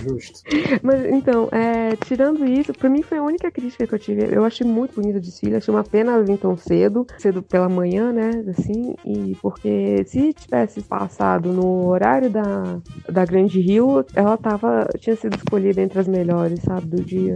Justo. 0.02 0.42
Mas 0.82 1.06
então, 1.06 1.48
é, 1.52 1.96
tirando 2.06 2.46
isso, 2.46 2.74
pra 2.74 2.90
mim 2.90 3.02
foi 3.02 3.18
a 3.18 3.24
única 3.24 3.50
crítica 3.50 3.88
que 3.88 3.94
eu 3.94 4.00
tive. 4.00 4.36
Eu 4.36 4.44
achei 4.44 4.66
muito 4.68 4.96
bonito 4.96 5.18
o 5.18 5.22
desfile, 5.22 5.56
achei 5.56 5.74
uma 5.74 5.84
pena 5.84 6.22
vir 6.22 6.38
tão 6.38 6.58
cedo, 6.58 7.06
cedo 7.18 7.42
pela 7.42 7.70
manhã, 7.70 8.12
né? 8.12 8.44
Assim, 8.50 8.96
e 9.06 9.36
porque 9.42 10.04
se 10.06 10.34
tivesse 10.34 10.82
passado 10.82 11.54
no 11.54 11.88
horário 11.88 12.30
da, 12.30 12.80
da 13.10 13.26
Grande 13.26 13.62
Rio, 13.62 14.06
ela 14.14 14.38
tava, 14.38 14.88
tinha 15.00 15.16
sido 15.16 15.36
escolhida 15.36 15.82
entre 15.82 16.00
as 16.00 16.08
melhores, 16.08 16.43
sabe, 16.58 16.88
do 16.88 17.04
dia. 17.04 17.36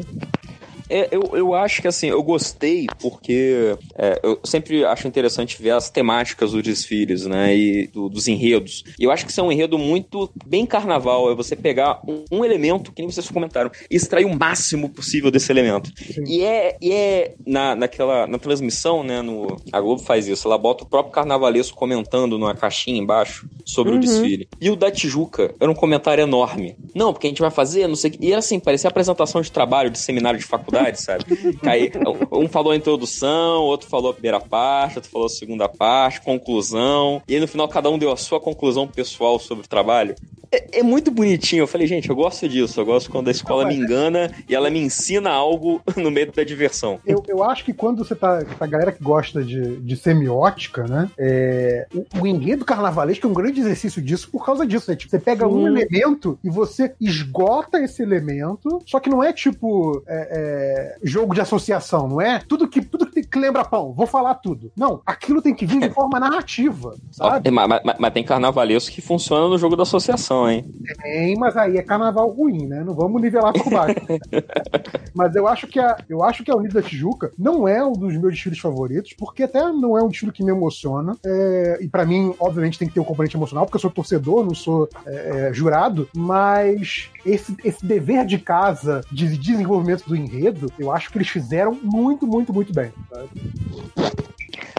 É, 0.90 1.10
eu, 1.12 1.22
eu 1.34 1.54
acho 1.54 1.82
que 1.82 1.88
assim, 1.88 2.08
eu 2.08 2.22
gostei 2.24 2.88
porque 3.02 3.76
é, 3.96 4.20
eu 4.24 4.40
sempre 4.44 4.84
acho 4.86 5.08
interessante 5.08 5.62
ver 5.62 5.72
as 5.72 5.90
temáticas 5.90 6.52
dos 6.52 6.64
desfiles, 6.64 7.26
né? 7.26 7.56
E 7.56 7.88
do- 7.88 8.10
dos 8.10 8.28
enredos. 8.28 8.84
E 9.00 9.04
eu 9.04 9.12
acho 9.12 9.26
que 9.26 9.32
isso 9.32 9.40
é 9.40 9.44
um 9.44 9.52
enredo 9.52 9.78
muito 9.78 10.30
bem 10.46 10.66
carnaval. 10.66 11.32
É 11.32 11.36
você 11.36 11.56
pegar 11.56 12.00
um, 12.08 12.24
um 12.32 12.46
elemento, 12.46 12.92
que 12.92 13.02
nem 13.02 13.12
vocês 13.12 13.30
comentaram, 13.30 13.72
e 13.90 13.96
extrair 13.96 14.26
o 14.26 14.38
máximo 14.38 14.90
possível 14.90 15.30
desse 15.32 15.52
elemento. 15.52 15.92
E 16.26 16.42
é, 16.44 16.78
e 16.82 16.92
é 16.92 17.34
na, 17.46 17.76
naquela, 17.76 18.28
na 18.28 18.38
transmissão, 18.38 19.04
né? 19.04 19.22
No, 19.22 19.58
a 19.72 19.82
Globo 19.82 20.02
faz 20.02 20.28
isso. 20.28 20.48
Ela 20.48 20.58
bota 20.58 20.84
o 20.84 20.88
próprio 20.88 21.14
carnavalesco 21.14 21.78
comentando 21.78 22.38
numa 22.38 22.56
caixinha 22.56 23.00
embaixo 23.00 23.48
sobre 23.66 23.92
Uhum. 23.94 23.98
o 23.98 24.02
desfile. 24.02 24.48
E 24.62 24.70
o 24.70 24.76
da 24.76 24.90
Tijuca 24.92 25.54
era 25.60 25.70
um 25.70 25.76
comentário 25.76 26.22
enorme. 26.22 26.76
Não, 26.96 27.12
porque 27.12 27.28
a 27.28 27.30
gente 27.30 27.42
vai 27.42 27.52
fazer, 27.52 27.88
não 27.88 27.96
sei 27.96 28.10
o 28.12 28.14
que. 28.14 28.26
E 28.26 28.30
era 28.32 28.40
assim, 28.40 28.60
parecia 28.60 28.90
apresentação 28.90 29.42
de 29.42 29.52
trabalho, 29.52 29.90
de 29.90 29.98
seminário 30.00 30.40
de 30.40 30.46
faculdade, 30.46 30.77
sabe? 30.96 31.24
Que 31.26 31.68
Aí, 31.68 31.92
um 32.32 32.48
falou 32.48 32.72
a 32.72 32.76
introdução, 32.76 33.64
outro 33.64 33.90
falou 33.90 34.12
a 34.12 34.14
primeira 34.14 34.40
parte, 34.40 34.98
outro 34.98 35.12
falou 35.12 35.28
a 35.28 35.30
segunda 35.30 35.68
parte, 35.68 36.22
conclusão. 36.22 37.22
E 37.28 37.36
aí 37.36 37.40
no 37.40 37.48
final 37.48 37.68
cada 37.68 37.90
um 37.90 37.98
deu 37.98 38.12
a 38.12 38.18
sua 38.18 38.40
conclusão 38.40 38.88
pessoal 38.88 39.40
sobre 39.40 39.66
o 39.66 39.68
trabalho. 39.68 40.16
É, 40.58 40.80
é 40.80 40.84
muito 40.84 41.12
bonitinho. 41.12 41.64
Eu 41.64 41.68
falei, 41.68 41.88
gente, 41.88 42.10
eu 42.10 42.16
gosto 42.16 42.48
disso. 42.48 42.80
Eu 42.80 42.86
gosto 42.86 43.12
quando 43.12 43.28
a 43.28 43.32
escola 43.32 43.66
me 43.66 43.76
engana 43.76 44.32
e 44.50 44.56
ela 44.56 44.70
me 44.70 44.80
ensina 44.80 45.30
algo 45.30 45.82
no 45.96 46.10
meio 46.10 46.32
da 46.32 46.44
diversão. 46.44 47.00
Eu, 47.06 47.24
eu 47.28 47.44
acho 47.44 47.64
que 47.64 47.74
quando 47.74 48.04
você 48.04 48.16
tá. 48.16 48.44
A 48.60 48.68
galera 48.68 48.92
que 48.92 49.04
gosta 49.04 49.44
de, 49.44 49.78
de 49.78 49.96
semiótica, 49.96 50.86
né? 50.88 51.10
é, 51.18 51.88
o, 51.94 52.22
o 52.22 52.28
enredo 52.28 52.64
carnavalesco 52.64 53.28
é 53.28 53.30
um 53.30 53.34
grande 53.34 53.60
exercício 53.60 54.02
disso 54.02 54.30
por 54.32 54.46
causa 54.46 54.66
disso. 54.66 54.90
Né? 54.90 54.96
Tipo, 54.96 55.12
você 55.12 55.20
pega 55.20 55.48
um 55.48 55.62
Sim. 55.62 55.68
elemento 55.68 56.40
e 56.44 56.50
você 56.50 56.94
esgota 57.00 57.80
esse 57.80 58.02
elemento, 58.02 58.82
só 58.86 59.00
que 59.00 59.10
não 59.10 59.24
é 59.24 59.34
tipo 59.34 60.04
é, 60.08 60.96
é, 60.98 60.98
jogo 61.04 61.34
de 61.34 61.42
associação, 61.42 62.08
não 62.08 62.22
é? 62.22 62.40
Tudo 62.48 62.68
que, 62.68 62.82
tudo 62.82 63.07
que, 63.40 63.46
lembra 63.46 63.64
pão, 63.66 63.94
vou 63.94 64.08
falar 64.08 64.36
tudo. 64.36 64.72
Não, 64.76 65.02
aquilo 65.06 65.42
tem 65.42 65.54
que 65.56 65.66
vir 65.66 65.80
de 65.80 65.90
forma 65.94 66.20
narrativa, 66.20 66.96
sabe? 67.12 67.50
Ó, 67.50 67.52
Mas, 67.52 67.82
mas- 67.84 67.96
mas 68.00 68.14
tem 68.14 68.24
carnavalesco 68.24 68.94
que 68.94 69.02
funciona 69.02 69.48
no 69.48 69.58
jogo 69.58 69.76
da 69.76 69.84
associação, 69.84 70.50
hein? 70.50 70.66
Tem, 71.02 71.36
mas 71.38 71.56
aí 71.58 71.78
é 71.78 71.84
carnaval 71.84 72.30
ruim, 72.30 72.68
né? 72.68 72.84
Não 72.84 72.94
vamos 72.94 73.22
nivelar 73.22 73.54
por 73.54 73.70
baixo. 73.70 73.96
mas 75.14 75.36
eu 75.36 75.48
acho 75.48 75.68
que 75.68 75.80
a, 75.80 75.98
eu 76.10 76.24
acho 76.24 76.44
que 76.44 76.52
a 76.52 76.56
Unido 76.56 76.74
da 76.74 76.82
Tijuca 76.82 77.32
não 77.38 77.68
é 77.68 77.84
um 77.84 77.94
dos 77.94 78.16
meus 78.18 78.34
desfiles 78.34 78.60
favoritos, 78.60 79.14
porque 79.18 79.44
até 79.44 79.62
não 79.72 79.98
é 79.98 80.04
um 80.04 80.08
desfile 80.10 80.32
que 80.32 80.44
me 80.44 80.52
emociona. 80.52 81.16
É, 81.26 81.80
e 81.82 81.88
pra 81.88 82.06
mim, 82.06 82.34
obviamente, 82.40 82.78
tem 82.80 82.88
que 82.88 82.94
ter 82.94 83.00
o 83.00 83.06
componente 83.06 83.36
emocional, 83.36 83.66
porque 83.66 83.78
eu 83.78 83.82
sou 83.82 83.90
torcedor, 83.92 84.46
não 84.46 84.54
sou 84.56 84.88
é, 85.06 85.48
é, 85.50 85.54
jurado. 85.54 86.08
Mas 86.16 87.10
esse, 87.28 87.56
esse 87.64 87.86
dever 87.86 88.26
de 88.26 88.38
casa 88.38 89.02
de 89.12 89.38
desenvolvimento 89.38 90.08
do 90.08 90.16
enredo, 90.16 90.72
eu 90.80 90.92
acho 90.92 91.12
que 91.12 91.18
eles 91.18 91.28
fizeram 91.28 91.78
muito, 91.84 92.26
muito, 92.26 92.54
muito 92.54 92.74
bem. 92.74 92.92
sabe? 93.10 93.30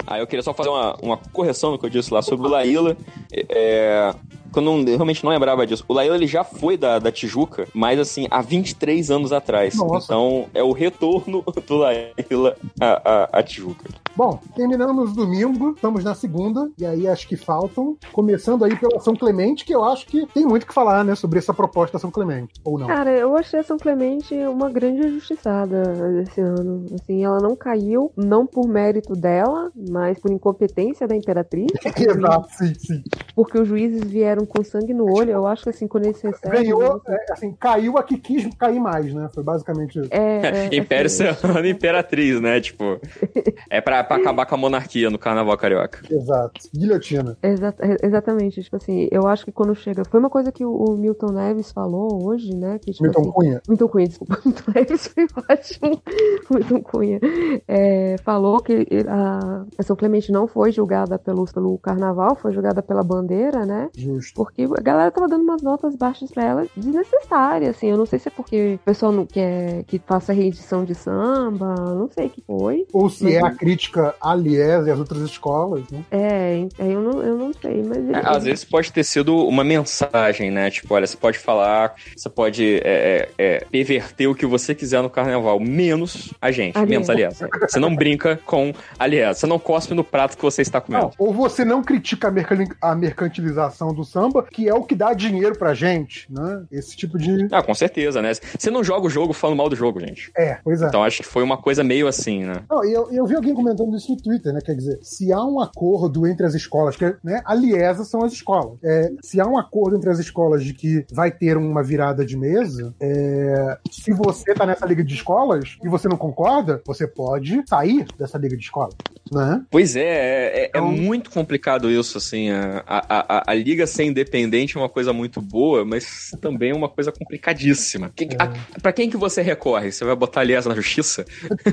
Ah, 0.07 0.19
eu 0.19 0.27
queria 0.27 0.43
só 0.43 0.55
fazer 0.55 0.71
uma, 0.71 0.97
uma 1.03 1.17
correção 1.19 1.71
no 1.71 1.79
que 1.79 1.85
eu 1.85 1.91
disse 1.91 2.13
lá 2.13 2.23
sobre 2.23 2.47
o 2.47 2.51
Laíla. 2.51 2.97
É, 3.31 4.15
que 4.48 4.48
eu, 4.55 4.63
não, 4.63 4.81
eu 4.81 4.97
realmente 4.97 5.25
não 5.25 5.31
lembrava 5.31 5.67
disso. 5.67 5.85
O 5.89 5.95
Laíla 5.95 6.17
ele 6.17 6.27
já 6.27 6.45
foi 6.45 6.77
da, 6.77 6.99
da 6.99 7.13
Tijuca, 7.13 7.67
mas 7.75 7.99
assim, 7.99 8.27
há 8.31 8.41
23 8.41 9.11
anos 9.11 9.33
atrás. 9.33 9.77
Nossa. 9.77 10.07
Então 10.07 10.47
é 10.55 10.63
o 10.63 10.73
retorno 10.73 11.45
do 11.67 11.77
Laíla 11.77 12.57
à, 12.81 13.03
à, 13.05 13.39
à 13.39 13.43
Tijuca. 13.43 13.89
Bom, 14.19 14.41
terminamos 14.57 15.13
domingo, 15.13 15.71
estamos 15.71 16.03
na 16.03 16.13
segunda, 16.13 16.69
e 16.77 16.85
aí 16.85 17.07
acho 17.07 17.29
que 17.29 17.37
faltam, 17.37 17.97
começando 18.13 18.65
aí 18.65 18.75
pela 18.75 18.99
São 18.99 19.15
Clemente, 19.15 19.65
que 19.65 19.73
eu 19.73 19.85
acho 19.85 20.07
que 20.07 20.27
tem 20.35 20.45
muito 20.45 20.65
o 20.65 20.67
que 20.67 20.75
falar, 20.75 21.05
né, 21.05 21.15
sobre 21.15 21.39
essa 21.39 21.55
proposta 21.55 21.93
da 21.93 22.01
São 22.01 22.11
Clemente, 22.11 22.55
ou 22.65 22.77
não. 22.77 22.89
Cara, 22.89 23.13
eu 23.13 23.37
achei 23.37 23.61
a 23.61 23.63
São 23.63 23.79
Clemente 23.79 24.35
uma 24.35 24.69
grande 24.71 25.07
injustiçada 25.07 25.83
esse 26.23 26.41
ano. 26.41 26.87
Assim, 26.95 27.25
ela 27.25 27.39
não 27.39 27.55
caiu, 27.55 28.11
não 28.17 28.45
por 28.45 28.67
mérito 28.67 29.15
dela, 29.15 29.71
mas 29.89 30.19
por 30.19 30.33
incompetência 30.33 31.07
da 31.07 31.15
Imperatriz. 31.15 31.71
Exato, 31.97 32.49
sim, 32.57 32.75
sim. 32.75 33.03
Porque 33.37 33.57
os 33.57 33.69
juízes 33.69 34.03
vieram 34.03 34.38
com 34.47 34.63
sangue 34.65 34.93
no 34.95 35.11
olho. 35.13 35.31
Eu 35.31 35.47
acho 35.47 35.65
que 35.65 35.71
assim, 35.71 35.87
quando 35.87 36.05
eles 36.07 36.21
recebem. 36.21 36.63
Ganhou, 36.63 37.01
é, 37.09 37.33
assim, 37.33 37.53
caiu 37.59 37.97
a 37.99 38.03
que 38.03 38.19
quis 38.19 38.49
cair 38.57 38.81
mais, 38.81 39.13
né? 39.13 39.29
Foi 39.35 39.43
basicamente 39.43 39.99
isso. 39.99 40.09
É, 40.13 40.69
é, 40.69 40.75
Império 40.77 41.07
assim, 41.07 41.19
Serrano 41.19 41.67
e 41.67 41.71
Imperatriz, 41.79 42.41
né? 42.41 42.61
Tipo, 42.61 42.99
é 43.71 43.81
pra, 43.81 44.03
pra 44.05 44.17
acabar 44.17 44.47
com 44.47 44.55
a 44.55 44.59
monarquia 44.59 45.11
no 45.11 45.19
carnaval 45.19 45.57
carioca. 45.57 46.01
Exato. 46.11 46.61
Guilhotina. 46.75 47.37
Exa- 47.43 47.75
é- 47.81 48.07
exatamente, 48.07 48.63
tipo 48.63 48.77
assim, 48.77 49.09
eu 49.11 49.27
acho 49.27 49.45
que 49.45 49.53
quando 49.53 49.75
chega. 49.75 50.05
Foi 50.05 50.21
uma 50.21 50.31
coisa 50.31 50.51
que 50.53 50.65
o, 50.65 50.73
o 50.73 50.97
Milton 50.97 51.33
Neves 51.33 51.71
falou 51.73 52.27
hoje, 52.27 52.55
né? 52.55 52.79
Que, 52.79 52.93
tipo 52.93 53.05
Milton 53.05 53.21
assim, 53.21 53.31
Cunha. 53.31 53.63
Milton 53.69 53.89
Cunha, 53.89 54.07
desculpa. 54.09 54.39
Milton 54.45 54.73
Neves 54.75 55.07
foi 55.09 55.27
ótimo. 55.51 56.03
Milton 56.51 56.83
Cunha 56.83 57.21
é, 57.67 58.17
falou 58.25 58.61
que 58.61 58.87
a, 59.09 59.65
a 59.79 59.83
São 59.83 59.97
Clemente 59.97 60.31
não 60.33 60.47
foi 60.47 60.73
julgada 60.73 61.19
pelo, 61.19 61.45
pelo 61.47 61.79
carnaval, 61.79 62.37
foi 62.37 62.53
julgada 62.53 62.83
pela 62.83 63.03
bandeira, 63.03 63.65
né? 63.67 63.89
Justo. 63.97 64.28
Porque 64.35 64.63
a 64.63 64.81
galera 64.83 65.11
tava 65.11 65.29
dando 65.29 65.43
umas 65.43 65.63
notas 65.63 65.97
baixas 65.97 66.31
pra 66.31 66.45
ela 66.45 66.67
desnecessárias, 66.77 67.77
assim. 67.77 67.91
Eu 67.91 67.97
não 67.97 68.07
sei 68.07 68.19
se 68.19 68.29
é 68.29 68.31
porque 68.31 68.75
o 68.75 68.79
pessoal 68.79 69.13
não 69.13 69.27
quer 69.27 69.85
que 69.85 69.99
faça 69.99 70.33
reedição 70.33 70.85
de 70.85 70.95
samba, 70.95 71.75
não 71.75 72.09
sei 72.11 72.27
o 72.27 72.31
que 72.31 72.43
foi. 72.47 72.87
Ou 72.93 73.09
se 73.09 73.25
Mas- 73.25 73.35
é 73.35 73.41
a 73.41 73.51
crítica 73.51 74.15
à 74.21 74.35
Lies 74.35 74.87
e 74.87 74.91
às 74.91 74.99
outras 74.99 75.23
escolas, 75.23 75.83
né? 75.91 76.03
É, 76.11 76.67
é, 76.79 76.93
eu 76.93 77.01
não, 77.01 77.23
eu 77.23 77.37
não 77.37 77.53
sei, 77.53 77.83
mas. 77.83 77.99
É, 78.11 78.23
Às 78.25 78.45
vezes 78.45 78.65
pode 78.65 78.93
ter 78.93 79.05
sido 79.05 79.37
uma 79.37 79.65
mensagem, 79.65 80.51
né? 80.51 80.71
Tipo, 80.71 80.95
olha, 80.95 81.07
você 81.07 81.17
pode 81.17 81.39
falar, 81.39 81.95
você 82.17 82.29
pode 82.29 82.77
é, 82.85 83.29
é, 83.29 83.29
é, 83.39 83.65
perverter 83.71 84.29
o 84.29 84.35
que 84.35 84.47
você 84.47 84.75
quiser 84.75 85.03
no 85.03 85.11
carnaval, 85.11 85.59
menos 85.61 86.33
a 86.41 86.51
gente, 86.51 86.77
Aliás. 86.77 86.91
menos 86.91 87.11
aliás. 87.11 87.41
Você 87.69 87.79
não 87.79 87.95
brinca 87.95 88.39
com 88.45 88.73
aliás, 88.99 89.39
você 89.39 89.47
não 89.47 89.59
cospe 89.59 89.95
no 89.95 90.05
prato 90.05 90.37
que 90.37 90.43
você 90.43 90.63
está 90.63 90.81
comendo. 90.81 91.07
Não, 91.07 91.13
ou 91.19 91.33
você 91.33 91.65
não 91.65 91.83
critica 91.83 92.33
a 92.81 92.95
mercantilização 92.95 93.93
do 93.95 94.05
samba, 94.05 94.18
que 94.53 94.69
é 94.69 94.75
o 94.75 94.83
que 94.83 94.95
dá 94.95 95.13
dinheiro 95.13 95.57
pra 95.59 95.75
gente, 95.75 96.27
né? 96.33 96.65
Esse 96.71 96.97
tipo 96.97 97.19
de. 97.19 97.49
Ah, 97.53 97.63
com 97.63 97.75
certeza, 97.75 98.21
né? 98.23 98.33
Você 98.59 98.71
não 98.71 98.83
joga 98.85 99.07
o 99.07 99.11
jogo 99.11 99.33
falando 99.33 99.57
mal 99.59 99.69
do 99.69 99.77
jogo, 99.77 100.01
gente. 100.01 100.31
É, 100.37 100.59
pois 100.65 100.83
é. 100.83 100.87
Então 100.89 101.03
acho 101.05 101.19
que 101.19 101.29
foi 101.29 101.43
uma 101.43 101.57
coisa 101.57 101.83
meio 101.85 102.07
assim, 102.07 102.45
né? 102.45 102.63
Não, 102.71 102.85
eu, 102.85 103.11
eu 103.13 103.27
vi 103.27 103.35
alguém 103.37 103.55
comentando 103.55 103.97
isso 103.97 104.11
no 104.13 104.17
Twitter, 104.21 104.53
né? 104.53 104.61
Quer 104.65 104.75
dizer, 104.75 104.99
se 105.03 105.33
há 105.33 105.43
um 105.45 105.61
acordo 105.61 106.27
entre 106.27 106.47
as 106.47 106.55
escolas, 106.55 106.97
que 106.97 107.05
né, 107.23 107.41
a 107.45 107.55
Liesa 107.55 108.05
são 108.05 108.23
as 108.23 108.33
escolas. 108.33 108.79
É, 108.85 109.11
se 109.23 109.41
há 109.41 109.47
um 109.47 109.59
acordo 109.59 109.97
entre 109.97 110.11
as 110.11 110.19
escolas 110.19 110.65
de 110.65 110.73
que 110.75 111.05
vai 111.13 111.31
ter 111.31 111.57
uma 111.57 111.83
virada 111.83 112.25
de 112.25 112.37
mesa, 112.37 112.95
é, 113.01 113.79
se 113.91 114.13
você 114.13 114.55
tá 114.55 114.67
nessa 114.67 114.87
liga 114.87 115.03
de 115.05 115.15
escolas 115.15 115.77
e 115.83 115.89
você 115.89 116.09
não 116.09 116.17
concorda, 116.17 116.81
você 116.87 117.07
pode 117.07 117.63
sair 117.67 118.07
dessa 118.19 118.39
liga 118.39 118.57
de 118.57 118.63
escolas, 118.65 118.95
né? 119.33 119.63
Pois 119.71 119.97
é, 119.97 120.01
é, 120.03 120.59
é- 120.61 120.63
é 120.65 120.69
Então- 120.69 120.91
muito 120.93 121.31
complicado 121.31 121.91
isso, 121.91 122.19
assim. 122.19 122.51
A, 122.51 122.83
a, 122.87 123.39
a, 123.39 123.43
a 123.51 123.55
liga 123.55 123.87
ser 123.87 124.05
independente 124.09 124.77
é 124.77 124.81
uma 124.81 124.89
coisa 124.89 125.13
muito 125.13 125.41
boa, 125.41 125.85
mas 125.85 126.31
também 126.41 126.71
é 126.71 126.75
uma 126.75 126.89
coisa 126.89 127.13
complicadíssima. 127.13 128.11
Que, 128.15 128.29
a, 128.39 128.53
pra 128.81 128.93
quem 128.93 129.09
que 129.11 129.17
você 129.17 129.43
recorre? 129.43 129.93
Você 129.93 130.05
vai 130.05 130.15
botar 130.17 130.41
aliás 130.41 130.67
na 130.67 130.75
justiça? 130.75 131.25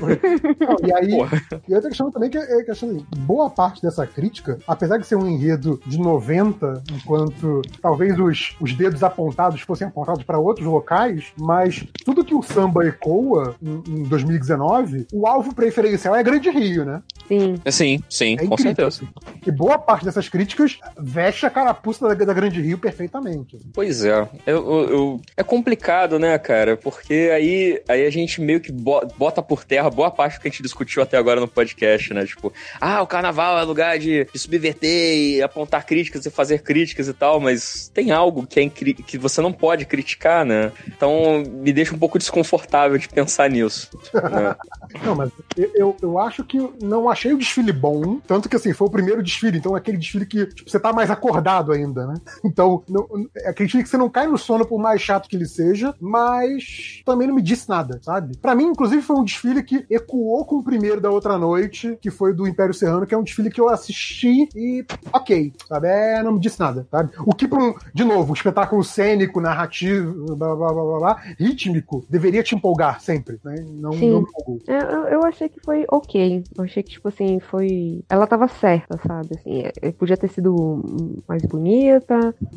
Não, 0.60 0.76
e 0.88 0.92
aí, 0.92 1.10
Porra. 1.10 1.42
e 1.68 1.74
outra 1.74 1.88
questão 1.90 2.10
também 2.10 2.30
que 2.30 2.38
é 2.38 2.62
que 2.62 2.70
assim, 2.70 3.04
boa 3.18 3.50
parte 3.50 3.82
dessa 3.82 4.06
crítica, 4.06 4.58
apesar 4.66 4.98
de 4.98 5.06
ser 5.06 5.16
um 5.16 5.26
enredo 5.26 5.80
de 5.86 5.98
90, 5.98 6.82
enquanto 6.92 7.62
talvez 7.80 8.18
os, 8.18 8.56
os 8.60 8.72
dedos 8.74 9.02
apontados 9.02 9.60
fossem 9.60 9.86
apontados 9.86 10.22
para 10.24 10.38
outros 10.38 10.66
locais, 10.66 11.26
mas 11.38 11.84
tudo 12.04 12.24
que 12.24 12.34
o 12.34 12.42
samba 12.42 12.86
ecoa 12.86 13.54
em, 13.62 13.82
em 13.88 14.02
2019, 14.04 15.06
o 15.12 15.26
alvo 15.26 15.54
preferencial 15.54 16.14
é 16.14 16.22
Grande 16.22 16.50
Rio, 16.50 16.84
né? 16.84 17.02
Sim. 17.28 17.54
Sim, 17.70 18.02
sim, 18.08 18.34
É 18.34 18.36
com 18.38 18.54
incrível. 18.54 18.90
certeza. 18.90 19.02
E 19.46 19.50
boa 19.50 19.78
parte 19.78 20.04
dessas 20.04 20.28
críticas 20.28 20.78
veste 20.98 21.44
a 21.46 21.50
carapuça 21.50 22.14
da, 22.14 22.25
da 22.26 22.34
Grande 22.34 22.60
Rio 22.60 22.78
perfeitamente. 22.78 23.58
Pois 23.72 24.04
é. 24.04 24.28
Eu, 24.46 24.56
eu- 24.70 24.90
eu- 24.90 25.20
é 25.36 25.42
complicado, 25.42 26.18
né, 26.18 26.36
cara? 26.38 26.76
Porque 26.76 27.30
aí, 27.32 27.80
aí 27.88 28.04
a 28.06 28.10
gente 28.10 28.40
meio 28.40 28.60
que 28.60 28.70
bo- 28.72 29.06
bota 29.16 29.40
por 29.42 29.64
terra 29.64 29.88
boa 29.90 30.10
parte 30.10 30.36
do 30.36 30.40
que 30.42 30.48
a 30.48 30.50
gente 30.50 30.62
discutiu 30.62 31.02
até 31.02 31.16
agora 31.16 31.40
no 31.40 31.48
podcast, 31.48 32.12
né? 32.12 32.24
Tipo, 32.26 32.52
ah, 32.80 33.02
o 33.02 33.06
carnaval 33.06 33.58
é 33.58 33.62
lugar 33.62 33.98
de, 33.98 34.24
de 34.32 34.38
subverter 34.38 35.16
e 35.16 35.42
apontar 35.42 35.86
críticas 35.86 36.26
e 36.26 36.30
fazer 36.30 36.62
críticas 36.62 37.08
e 37.08 37.12
tal, 37.12 37.40
mas 37.40 37.88
tem 37.94 38.10
algo 38.10 38.46
que, 38.46 38.58
é 38.60 38.62
incri- 38.62 38.94
que 38.94 39.16
você 39.18 39.40
não 39.40 39.52
pode 39.52 39.84
criticar, 39.86 40.44
né? 40.44 40.72
Então 40.88 41.42
me 41.46 41.72
deixa 41.72 41.94
um 41.94 41.98
pouco 41.98 42.18
desconfortável 42.18 42.98
de 42.98 43.08
pensar 43.08 43.48
nisso. 43.48 43.88
né? 44.14 44.54
Não, 45.04 45.14
mas 45.14 45.30
eu, 45.56 45.70
eu, 45.74 45.96
eu 46.00 46.18
acho 46.18 46.44
que 46.44 46.58
não 46.80 47.10
achei 47.10 47.32
o 47.32 47.38
desfile 47.38 47.72
bom, 47.72 48.18
tanto 48.26 48.48
que 48.48 48.54
assim, 48.56 48.72
foi 48.72 48.86
o 48.86 48.90
primeiro 48.90 49.22
desfile, 49.22 49.58
então 49.58 49.74
é 49.74 49.78
aquele 49.78 49.98
desfile 49.98 50.24
que 50.24 50.46
tipo, 50.46 50.70
você 50.70 50.78
tá 50.78 50.92
mais 50.92 51.10
acordado 51.10 51.72
ainda, 51.72 52.06
né? 52.06 52.14
Então, 52.44 52.82
não, 52.88 53.06
é 53.36 53.50
aquele 53.50 53.68
que 53.68 53.86
você 53.86 53.96
não 53.96 54.08
cai 54.08 54.26
no 54.26 54.38
sono 54.38 54.66
por 54.66 54.78
mais 54.78 55.00
chato 55.00 55.28
que 55.28 55.36
ele 55.36 55.46
seja, 55.46 55.94
mas 56.00 57.02
também 57.04 57.26
não 57.26 57.34
me 57.34 57.42
disse 57.42 57.68
nada, 57.68 57.98
sabe? 58.02 58.36
Para 58.38 58.54
mim, 58.54 58.64
inclusive, 58.64 59.02
foi 59.02 59.16
um 59.16 59.24
desfile 59.24 59.62
que 59.62 59.84
ecoou 59.90 60.44
com 60.44 60.56
o 60.56 60.62
primeiro 60.62 61.00
da 61.00 61.10
outra 61.10 61.38
noite, 61.38 61.98
que 62.00 62.10
foi 62.10 62.32
do 62.32 62.46
Império 62.46 62.74
Serrano, 62.74 63.06
que 63.06 63.14
é 63.14 63.18
um 63.18 63.22
desfile 63.22 63.50
que 63.50 63.60
eu 63.60 63.68
assisti 63.68 64.48
e 64.54 64.84
ok, 65.12 65.52
sabe? 65.68 65.88
É, 65.88 66.22
não 66.22 66.32
me 66.32 66.40
disse 66.40 66.60
nada, 66.60 66.86
sabe? 66.90 67.10
O 67.20 67.34
que, 67.34 67.48
pra 67.48 67.58
um, 67.58 67.74
de 67.92 68.04
novo, 68.04 68.30
um 68.30 68.34
espetáculo 68.34 68.82
cênico, 68.84 69.40
narrativo, 69.40 70.36
blá, 70.36 70.54
blá, 70.54 70.72
blá, 70.72 70.84
blá, 70.84 70.98
blá, 70.98 71.22
rítmico, 71.38 72.04
deveria 72.08 72.42
te 72.42 72.54
empolgar 72.54 73.00
sempre, 73.00 73.38
né? 73.44 73.56
Não, 73.68 73.92
Sim. 73.92 74.10
não 74.10 74.20
me 74.22 74.28
empolgou. 74.28 74.58
Eu, 74.66 74.80
eu, 74.80 75.04
eu 75.08 75.24
achei 75.24 75.48
que 75.48 75.60
foi 75.60 75.84
ok. 75.90 76.44
Eu 76.56 76.64
achei 76.64 76.82
que, 76.82 76.90
tipo 76.90 77.08
assim, 77.08 77.40
foi. 77.40 78.04
Ela 78.08 78.26
tava 78.26 78.48
certa, 78.48 78.98
sabe? 79.06 79.30
Assim, 79.38 79.62
é, 79.82 79.92
podia 79.92 80.16
ter 80.16 80.28
sido 80.28 80.82
mais 81.28 81.42
bonita. 81.42 82.05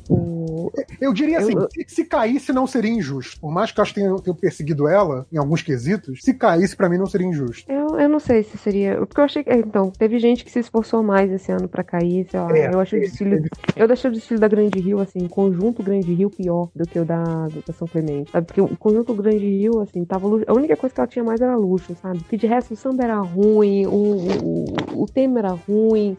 O... 0.10 0.72
Eu 1.00 1.14
diria 1.14 1.40
assim, 1.40 1.54
Eu- 1.54 1.68
se, 1.72 1.86
se 1.96 2.06
caísse 2.06 2.52
não 2.54 2.68
seria 2.68 2.92
injusto. 2.92 3.40
Por 3.40 3.52
mais 3.52 3.72
que 3.72 3.80
eu 3.80 3.82
acho 3.84 3.94
que 3.94 4.00
tenha, 4.02 4.16
tenha 4.18 4.36
perseguido 4.36 4.88
ela 4.88 5.26
em 5.32 5.38
alguns 5.38 5.62
quesitos, 5.62 6.22
se 6.24 6.34
caísse 6.34 6.76
pra 6.76 6.90
mim 6.90 6.98
não 6.98 7.06
seria 7.06 7.28
injusto. 7.28 7.72
Eu, 7.72 8.00
eu 8.00 8.10
não 8.10 8.20
sei 8.20 8.44
se 8.44 8.58
seria. 8.58 8.98
Porque 8.98 9.20
eu 9.20 9.26
achei 9.26 9.44
que. 9.44 9.52
Então, 9.52 9.92
teve 9.92 10.20
gente 10.20 10.44
que 10.46 10.52
se 10.52 10.60
esforçou 10.60 11.02
mais 11.04 11.32
esse 11.32 11.52
ano 11.52 11.68
pra 11.68 11.84
cair, 11.84 12.28
sei 12.30 12.40
lá. 12.40 12.58
É, 12.58 12.74
eu 12.74 12.80
achei 12.80 13.00
o 13.00 13.02
desfile. 13.02 13.50
Eu 13.76 13.88
deixei 13.88 14.10
o 14.10 14.14
desfile 14.14 14.40
da 14.40 14.48
Grande 14.48 14.80
Rio, 14.80 15.00
assim, 15.00 15.26
o 15.26 15.30
conjunto 15.30 15.82
Grande 15.84 16.14
Rio 16.14 16.30
pior 16.30 16.70
do 16.76 16.86
que 16.88 17.00
o 17.00 17.06
da, 17.06 17.24
da 17.66 17.74
São 17.74 17.88
Clemente. 17.88 18.32
Sabe? 18.32 18.48
Porque 18.48 18.62
o 18.62 18.76
conjunto 18.78 19.14
Grande 19.14 19.38
Rio, 19.46 19.80
assim, 19.82 20.04
tava. 20.06 20.28
luxo- 20.28 20.46
A 20.48 20.54
única 20.54 20.76
coisa 20.76 20.94
que 20.94 21.02
ela 21.02 21.08
tinha 21.08 21.24
mais 21.24 21.42
era 21.42 21.56
luxo, 21.56 21.96
sabe? 22.02 22.20
Porque 22.20 22.38
de 22.38 22.48
resto 22.48 22.74
o 22.74 22.78
samba 22.78 23.04
era 23.04 23.20
ruim, 23.20 23.86
o, 23.86 23.90
o, 23.92 24.66
o, 24.98 25.04
o 25.04 25.06
tema 25.06 25.40
era 25.40 25.52
ruim. 25.52 26.16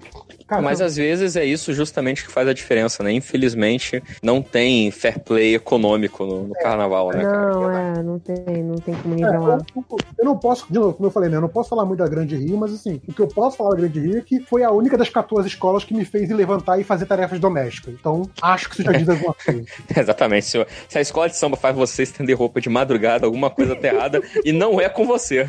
Cara, 0.47 0.63
Mas 0.63 0.81
às 0.81 0.97
vezes 0.97 1.37
é 1.37 1.45
isso 1.45 1.73
justamente 1.73 2.25
que 2.27 2.33
faz 2.33 2.49
a 2.49 2.53
diferença, 2.53 3.03
né? 3.03 3.13
Infelizmente, 3.21 4.03
não 4.23 4.41
tem 4.43 4.91
fair 4.91 5.19
play 5.21 5.55
econômico 5.55 6.25
no, 6.25 6.49
no 6.49 6.55
carnaval, 6.55 7.11
né? 7.11 7.23
cara? 7.23 7.51
Não, 7.51 7.71
é, 7.71 8.03
não 8.03 8.19
tem, 8.19 8.63
não 8.63 8.77
tem 8.77 8.95
como 8.95 9.15
É, 9.15 9.17
nivelar. 9.17 9.61
eu, 9.77 9.85
eu 10.19 10.25
não 10.25 10.37
posso, 10.39 10.67
de 10.71 10.79
novo, 10.79 10.95
como 10.95 11.07
eu 11.07 11.11
falei, 11.11 11.29
né? 11.29 11.37
Eu 11.37 11.43
não 11.43 11.49
posso 11.49 11.69
falar 11.69 11.85
muito 11.85 11.99
da 11.99 12.09
Grande 12.09 12.37
Rio, 12.37 12.57
mas 12.57 12.73
assim, 12.73 13.01
o 13.07 13.13
que 13.13 13.21
eu 13.21 13.29
posso 13.29 13.57
falar 13.57 13.71
da 13.71 13.77
Grande 13.77 14.01
Rio 14.01 14.19
é 14.19 14.21
que 14.23 14.41
foi 14.41 14.65
a 14.65 14.71
única 14.71 14.97
das 14.97 15.11
14 15.11 15.47
escolas 15.47 15.85
que 15.85 15.95
me 15.95 16.05
fez 16.05 16.31
ir 16.31 16.35
levantar 16.35 16.79
e 16.81 16.85
fazer 16.85 17.07
tarefas 17.07 17.39
domésticas. 17.39 17.95
Então, 17.95 18.23
acho 18.41 18.69
que 18.69 18.75
isso 18.81 18.83
já 18.83 18.93
diz 18.93 19.09
alguma 19.09 19.35
coisa. 19.35 19.65
Exatamente. 19.97 20.47
Se, 20.47 20.67
se 20.89 20.99
a 20.99 21.01
escola 21.01 21.29
de 21.29 21.37
samba 21.37 21.57
faz 21.57 21.77
você 21.77 22.03
estender 22.03 22.37
roupa 22.37 22.61
de 22.61 22.69
madrugada, 22.69 23.27
alguma 23.27 23.51
coisa 23.51 23.77
tá 23.77 23.89
errada, 23.89 24.23
e 24.45 24.53
não 24.53 24.81
é 24.81 24.89
com 24.89 25.07
você. 25.07 25.49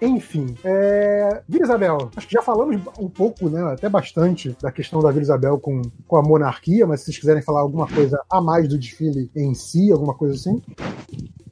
Enfim, 0.00 0.54
é... 0.64 1.40
Vila 1.48 1.64
Isabel, 1.64 2.10
acho 2.16 2.26
que 2.26 2.34
já 2.34 2.42
falamos 2.42 2.80
um 2.98 3.08
pouco, 3.08 3.48
né? 3.48 3.62
Até 3.72 3.88
bastante 3.88 4.56
da 4.60 4.70
questão 4.70 5.00
da 5.00 5.10
Vila 5.10 5.22
Isabel 5.22 5.58
com, 5.58 5.82
com 6.06 6.16
a 6.18 6.22
monarquia, 6.22 6.86
mas 6.86 7.00
se 7.00 7.06
vocês 7.06 7.18
quiserem 7.18 7.42
falar 7.42 7.60
alguma 7.60 7.86
coisa 7.86 8.20
a 8.30 8.40
mais 8.40 8.68
do 8.68 8.78
desfile 8.78 9.30
em 9.34 9.54
si, 9.54 9.90
alguma 9.90 10.14
coisa 10.14 10.34
assim, 10.34 10.62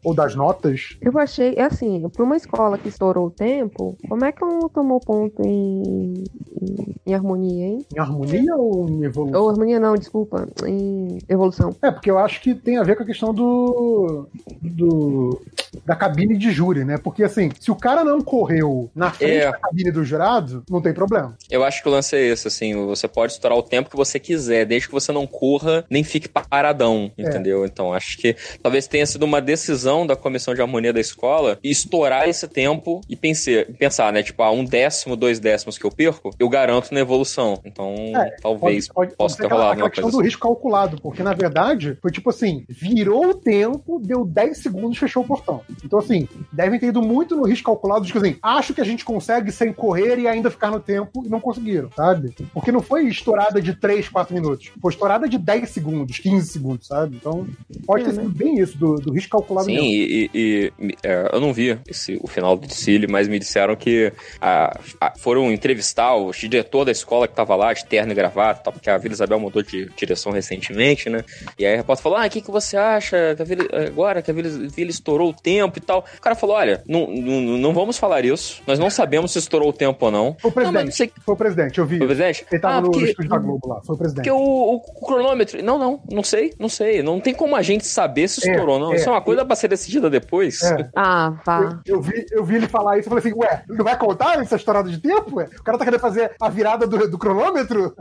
ou 0.06 0.14
das 0.14 0.36
notas, 0.36 0.96
Eu 1.00 1.18
achei, 1.18 1.54
é 1.56 1.64
assim, 1.64 2.08
pra 2.10 2.22
uma 2.22 2.36
escola 2.36 2.78
que 2.78 2.88
estourou 2.88 3.26
o 3.26 3.30
tempo, 3.30 3.96
como 4.08 4.24
é 4.24 4.30
que 4.30 4.42
ela 4.42 4.52
não 4.52 4.68
tomou 4.68 5.00
ponto 5.00 5.42
em, 5.42 6.22
em, 6.62 6.94
em 7.04 7.12
harmonia, 7.12 7.66
hein? 7.66 7.84
em 7.92 7.98
harmonia 7.98 8.54
ou 8.54 8.88
em 8.88 9.02
evolução? 9.02 9.42
Ou 9.42 9.50
harmonia 9.50 9.80
não, 9.80 9.96
desculpa, 9.96 10.48
em 10.64 11.18
evolução. 11.28 11.74
É, 11.82 11.90
porque 11.90 12.08
eu 12.08 12.20
acho 12.20 12.40
que 12.40 12.54
tem 12.54 12.78
a 12.78 12.84
ver 12.84 12.94
com 12.94 13.02
a 13.02 13.06
questão 13.06 13.34
do. 13.34 14.28
do 14.62 15.40
da 15.84 15.94
cabine 15.94 16.38
de 16.38 16.50
júri, 16.52 16.84
né? 16.84 16.96
Porque 16.98 17.22
assim, 17.22 17.50
se 17.60 17.70
o 17.70 17.76
cara 17.76 18.02
não 18.02 18.20
correu 18.20 18.90
na 18.94 19.10
frente 19.10 19.42
É. 19.42 19.50
da 19.50 19.58
cabine 19.58 19.90
do 19.90 20.04
jurado, 20.04 20.62
não 20.70 20.80
tem 20.80 20.94
problema. 20.94 21.36
Eu 21.50 21.62
acho 21.64 21.82
que 21.82 21.88
o 21.88 21.92
lance 21.92 22.16
é 22.16 22.28
esse, 22.28 22.48
assim, 22.48 22.74
você 22.86 23.06
pode 23.06 23.32
estourar 23.32 23.58
o 23.58 23.62
tempo 23.62 23.90
que 23.90 23.96
você 23.96 24.18
quiser, 24.18 24.64
desde 24.64 24.88
que 24.88 24.94
você 24.94 25.12
não 25.12 25.26
corra 25.26 25.84
nem 25.90 26.02
fique 26.02 26.28
paradão, 26.28 27.10
entendeu? 27.18 27.64
Então, 27.66 27.92
acho 27.92 28.16
que 28.18 28.34
talvez 28.62 28.86
tenha 28.86 29.04
sido 29.06 29.24
uma 29.24 29.40
decisão 29.40 29.95
da 30.04 30.16
comissão 30.16 30.52
de 30.52 30.60
harmonia 30.60 30.92
da 30.92 31.00
escola 31.00 31.58
estourar 31.62 32.28
esse 32.28 32.48
tempo 32.48 33.00
e 33.08 33.14
pensar, 33.14 33.64
pensar 33.78 34.12
né? 34.12 34.22
Tipo, 34.24 34.42
ah, 34.42 34.50
um 34.50 34.64
décimo, 34.64 35.14
dois 35.14 35.38
décimos 35.38 35.78
que 35.78 35.84
eu 35.86 35.92
perco, 35.92 36.30
eu 36.40 36.48
garanto 36.48 36.92
na 36.92 36.98
evolução. 37.00 37.60
Então, 37.64 37.94
É, 38.14 38.30
talvez 38.42 38.88
pode, 38.88 39.14
pode, 39.16 39.16
possa 39.16 39.38
ter 39.38 39.46
rolado 39.46 39.70
aquela 39.72 39.84
uma 39.84 39.90
questão 39.90 40.10
coisa 40.10 40.16
do 40.16 40.20
assim. 40.20 40.26
risco 40.26 40.40
calculado, 40.42 41.00
porque 41.00 41.22
na 41.22 41.34
verdade 41.34 41.96
foi 42.02 42.10
tipo 42.10 42.30
assim: 42.30 42.64
virou 42.68 43.28
o 43.30 43.34
tempo, 43.34 44.00
deu 44.04 44.24
10 44.24 44.58
segundos, 44.58 44.98
fechou 44.98 45.22
o 45.22 45.26
portão. 45.26 45.62
Então, 45.84 45.98
assim, 46.00 46.28
devem 46.52 46.78
ter 46.80 46.86
ido 46.88 47.00
muito 47.02 47.36
no 47.36 47.44
risco 47.46 47.66
calculado, 47.70 48.04
tipo 48.06 48.18
assim, 48.18 48.36
acho 48.42 48.74
que 48.74 48.80
a 48.80 48.84
gente 48.84 49.04
consegue 49.04 49.52
sem 49.52 49.72
correr 49.72 50.18
e 50.18 50.26
ainda 50.26 50.50
ficar 50.50 50.70
no 50.70 50.80
tempo 50.80 51.22
e 51.24 51.28
não 51.28 51.40
conseguiram, 51.40 51.90
sabe? 51.94 52.34
Porque 52.52 52.72
não 52.72 52.82
foi 52.82 53.06
estourada 53.06 53.60
de 53.60 53.74
3, 53.74 54.08
4 54.08 54.34
minutos, 54.34 54.70
foi 54.80 54.90
estourada 54.92 55.28
de 55.28 55.38
10 55.38 55.68
segundos, 55.70 56.18
15 56.18 56.46
segundos, 56.48 56.86
sabe? 56.86 57.16
Então, 57.16 57.46
pode 57.86 58.02
É, 58.02 58.06
ter 58.06 58.12
né? 58.12 58.22
sido 58.22 58.30
bem 58.30 58.58
isso, 58.58 58.76
do, 58.78 58.94
do 58.96 59.12
risco 59.12 59.30
calculado 59.30 59.66
Sim, 59.66 59.74
mesmo. 59.74 59.85
E, 59.86 60.30
e- 60.34 60.72
e, 60.80 60.94
é, 61.02 61.30
eu 61.32 61.40
não 61.40 61.52
vi 61.52 61.78
esse, 61.88 62.18
o 62.22 62.26
final 62.26 62.56
do 62.56 62.66
desfile, 62.66 63.06
mas 63.06 63.28
me 63.28 63.38
disseram 63.38 63.74
que 63.76 64.12
a- 64.40 64.78
a- 65.00 65.12
foram 65.18 65.50
entrevistar 65.52 66.14
o 66.14 66.30
diretor 66.30 66.84
da 66.84 66.92
escola 66.92 67.26
que 67.28 67.34
tava 67.34 67.54
lá, 67.56 67.72
de 67.72 67.84
terno 67.86 68.12
e 68.12 68.14
gravata, 68.14 68.62
tal, 68.64 68.72
porque 68.72 68.90
a 68.90 68.98
Vila 68.98 69.14
Isabel 69.14 69.38
mudou 69.40 69.62
de 69.62 69.88
direção 69.96 70.32
recentemente, 70.32 71.08
né? 71.10 71.24
E 71.58 71.64
aí 71.66 71.74
a 71.74 71.76
repórter 71.76 72.02
falou: 72.02 72.18
Ah, 72.18 72.26
o 72.26 72.30
que, 72.30 72.40
que 72.40 72.50
você 72.50 72.76
acha 72.76 73.34
que 73.36 73.44
Vila, 73.44 73.64
agora 73.86 74.22
que 74.22 74.30
a 74.30 74.34
Vila, 74.34 74.48
Vila 74.68 74.90
estourou 74.90 75.30
o 75.30 75.34
tempo 75.34 75.78
e 75.78 75.80
tal? 75.80 76.04
O 76.16 76.20
cara 76.20 76.34
falou: 76.34 76.56
Olha, 76.56 76.82
não, 76.88 77.06
não, 77.08 77.40
não 77.58 77.72
vamos 77.74 77.98
falar 77.98 78.24
isso, 78.24 78.62
nós 78.66 78.78
não 78.78 78.90
sabemos 78.90 79.32
se 79.32 79.38
estourou 79.38 79.68
o 79.68 79.72
tempo 79.72 80.04
ou 80.06 80.10
não. 80.10 80.36
Foi 80.40 80.50
o 80.50 80.54
mas 80.54 80.64
presidente, 80.64 80.84
não 80.86 80.92
sei- 80.92 81.12
foi 81.24 81.34
o 81.34 81.36
presidente, 81.38 81.78
eu 81.78 81.86
vi. 81.86 81.98
Foi 81.98 82.06
o 82.06 82.08
presidente? 82.08 82.46
Ele 82.50 82.60
tava 82.60 82.76
Ah, 82.76 82.80
no, 82.80 82.90
porque- 82.90 83.06
estúdio 83.06 83.30
da 83.30 83.38
Globo 83.38 83.68
lá, 83.68 83.80
foi 83.84 83.94
o 83.94 83.98
presidente. 83.98 84.24
Porque 84.24 84.30
o, 84.30 84.74
o 84.76 85.06
cronômetro. 85.06 85.62
Não, 85.62 85.78
não, 85.78 86.00
não 86.10 86.22
sei, 86.22 86.52
não 86.58 86.68
sei. 86.68 87.02
Não 87.02 87.20
tem 87.20 87.34
como 87.34 87.54
a 87.56 87.62
gente 87.62 87.86
saber 87.86 88.28
se 88.28 88.46
É, 88.48 88.50
estourou 88.52 88.74
ou 88.74 88.80
não. 88.80 88.92
é, 88.92 88.96
Isso 88.96 89.08
é 89.08 89.12
uma 89.12 89.20
coisa 89.20 89.44
pra 89.44 89.54
ser 89.56 89.65
decidida 89.68 90.08
depois. 90.10 90.62
É. 90.62 90.88
Ah, 90.94 91.34
vá. 91.44 91.80
Eu, 91.86 91.96
eu 91.96 92.00
vi, 92.02 92.26
eu 92.32 92.44
vi 92.44 92.56
ele 92.56 92.68
falar 92.68 92.98
isso 92.98 93.08
e 93.08 93.10
falei 93.10 93.24
assim, 93.24 93.38
ué, 93.38 93.62
não 93.68 93.84
vai 93.84 93.96
contar 93.98 94.40
essa 94.40 94.56
estourada 94.56 94.88
de 94.88 94.98
tempo? 94.98 95.36
Ué? 95.36 95.48
O 95.58 95.62
cara 95.62 95.78
tá 95.78 95.84
querendo 95.84 96.00
fazer 96.00 96.32
a 96.40 96.48
virada 96.48 96.86
do, 96.86 97.10
do 97.10 97.18
cronômetro? 97.18 97.94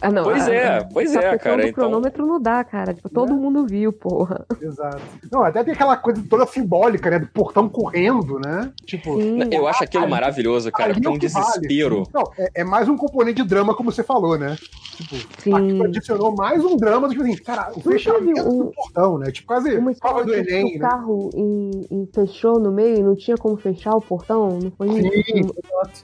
Ah, 0.00 0.10
não, 0.10 0.24
Pois 0.24 0.46
a- 0.48 0.54
é, 0.54 0.84
pois 0.92 1.16
a 1.16 1.20
é, 1.22 1.38
cara, 1.38 1.62
do 1.62 1.68
então- 1.68 1.84
cronômetro 1.84 2.26
não 2.26 2.40
dá, 2.40 2.62
cara. 2.64 2.92
Tipo, 2.94 3.08
todo 3.08 3.34
mundo 3.34 3.66
viu, 3.66 3.92
porra. 3.92 4.44
Exato. 4.60 5.00
Não, 5.30 5.42
até 5.44 5.62
tem 5.64 5.74
aquela 5.74 5.96
coisa 5.96 6.22
toda 6.28 6.46
simbólica, 6.46 7.10
né? 7.10 7.18
Do 7.18 7.26
portão 7.28 7.68
correndo, 7.68 8.38
né? 8.38 8.70
Tipo, 8.84 9.20
Sim. 9.20 9.38
Eu 9.52 9.66
acho 9.66 9.84
aquilo 9.84 10.08
maravilhoso, 10.08 10.70
cara, 10.72 10.92
porque 10.94 11.06
é 11.06 11.10
é 11.10 11.12
um 11.12 11.16
o 11.16 11.18
que 11.18 11.28
vale. 11.28 11.44
desespero. 11.46 12.02
Não, 12.12 12.24
é, 12.38 12.48
é 12.56 12.64
mais 12.64 12.88
um 12.88 12.96
componente 12.96 13.42
de 13.42 13.48
drama, 13.48 13.74
como 13.74 13.90
você 13.90 14.02
falou, 14.02 14.38
né? 14.38 14.56
Tipo, 14.96 15.16
Sim. 15.40 15.54
aquilo 15.54 15.84
adicionou 15.84 16.34
mais 16.34 16.64
um 16.64 16.76
drama 16.76 17.08
do 17.08 17.14
que 17.14 17.20
assim, 17.22 17.36
cara, 17.36 17.70
o 17.74 17.80
fechamento 17.80 18.40
um- 18.48 18.58
do 18.66 18.72
portão, 18.72 19.18
né? 19.18 19.30
Tipo, 19.30 19.48
quase 19.48 19.80
prova 20.00 20.24
do 20.24 20.34
Enem, 20.34 20.76
o 20.76 20.78
né? 20.80 20.88
Carro 21.08 21.30
em, 21.34 21.86
em- 21.90 22.08
fechou 22.14 22.60
no 22.60 22.70
meio 22.70 22.98
e 22.98 23.02
não 23.02 23.16
tinha 23.16 23.36
como 23.36 23.56
fechar 23.56 23.94
o 23.94 24.00
portão, 24.00 24.58
não 24.58 24.70
foi 24.70 24.88
isso? 24.88 24.98
Sim, 25.24 25.50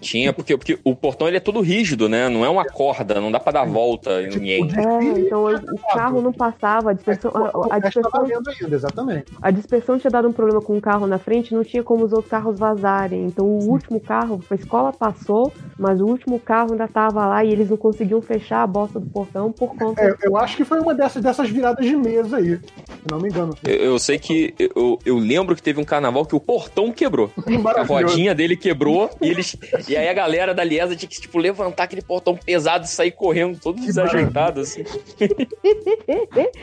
Tinha, 0.00 0.32
porque, 0.32 0.56
porque 0.56 0.78
o 0.84 0.96
portão 0.96 1.28
ele 1.28 1.36
é 1.36 1.40
todo 1.40 1.60
rígido, 1.60 2.08
né? 2.08 2.28
Não 2.28 2.44
é 2.44 2.48
uma 2.48 2.64
corda, 2.64 3.20
não 3.20 3.30
dá 3.30 3.38
pra 3.38 3.52
dar 3.52 3.64
volta 3.64 4.22
em 4.22 4.28
ninguém. 4.28 4.68
É, 4.74 5.20
então 5.20 5.44
o, 5.44 5.54
o 5.54 5.78
carro 5.92 6.20
não 6.20 6.32
passava, 6.32 6.90
a 6.90 6.92
dispersão, 6.92 7.30
a, 7.34 7.48
a 7.48 7.68
tá 7.68 7.78
dispersão, 7.80 8.10
valendo 8.12 8.50
ainda, 8.50 8.74
exatamente. 8.74 9.32
a 9.40 9.50
dispersão 9.50 9.98
tinha 9.98 10.10
dado 10.10 10.28
um 10.28 10.32
problema 10.32 10.60
com 10.60 10.76
o 10.76 10.80
carro 10.80 11.06
na 11.06 11.18
frente, 11.18 11.54
não 11.54 11.62
tinha 11.62 11.82
como 11.82 12.04
os 12.04 12.12
outros 12.12 12.30
carros 12.30 12.58
vazarem. 12.58 13.24
Então 13.26 13.46
o 13.46 13.68
último 13.70 14.00
carro, 14.00 14.40
a 14.50 14.54
escola 14.54 14.92
passou, 14.92 15.52
mas 15.78 16.00
o 16.00 16.06
último 16.06 16.38
carro 16.38 16.72
ainda 16.72 16.88
tava 16.88 17.26
lá 17.26 17.44
e 17.44 17.50
eles 17.52 17.68
não 17.70 17.76
conseguiam 17.76 18.22
fechar 18.22 18.62
a 18.62 18.66
bosta 18.66 18.98
do 18.98 19.06
portão 19.06 19.52
por 19.52 19.74
conta 19.76 20.02
É, 20.02 20.14
eu 20.22 20.36
acho 20.36 20.56
que 20.56 20.64
foi 20.64 20.80
uma 20.80 20.94
dessas, 20.94 21.22
dessas 21.22 21.50
viradas 21.50 21.84
de 21.84 21.96
mesa 21.96 22.36
aí, 22.36 22.56
se 22.56 23.10
não 23.10 23.18
me 23.18 23.28
engano. 23.28 23.54
Eu, 23.64 23.74
eu 23.74 23.98
sei 23.98 24.18
que 24.18 24.54
eu, 24.58 24.93
eu 25.04 25.18
lembro 25.18 25.54
que 25.56 25.62
teve 25.62 25.80
um 25.80 25.84
carnaval 25.84 26.24
que 26.26 26.34
o 26.34 26.40
portão 26.40 26.92
quebrou. 26.92 27.30
A 27.76 27.82
rodinha 27.82 28.34
dele 28.34 28.56
quebrou 28.56 29.10
e 29.20 29.28
eles. 29.28 29.56
E 29.88 29.96
aí 29.96 30.08
a 30.08 30.12
galera 30.14 30.54
da 30.54 30.62
Liesa 30.64 30.94
tinha 30.96 31.08
que, 31.08 31.20
tipo, 31.20 31.38
levantar 31.38 31.84
aquele 31.84 32.02
portão 32.02 32.36
pesado 32.36 32.84
e 32.84 32.88
sair 32.88 33.10
correndo, 33.10 33.58
todo 33.58 33.76
Que 33.80 33.86
desajeitado, 33.86 34.60
assim. 34.60 34.84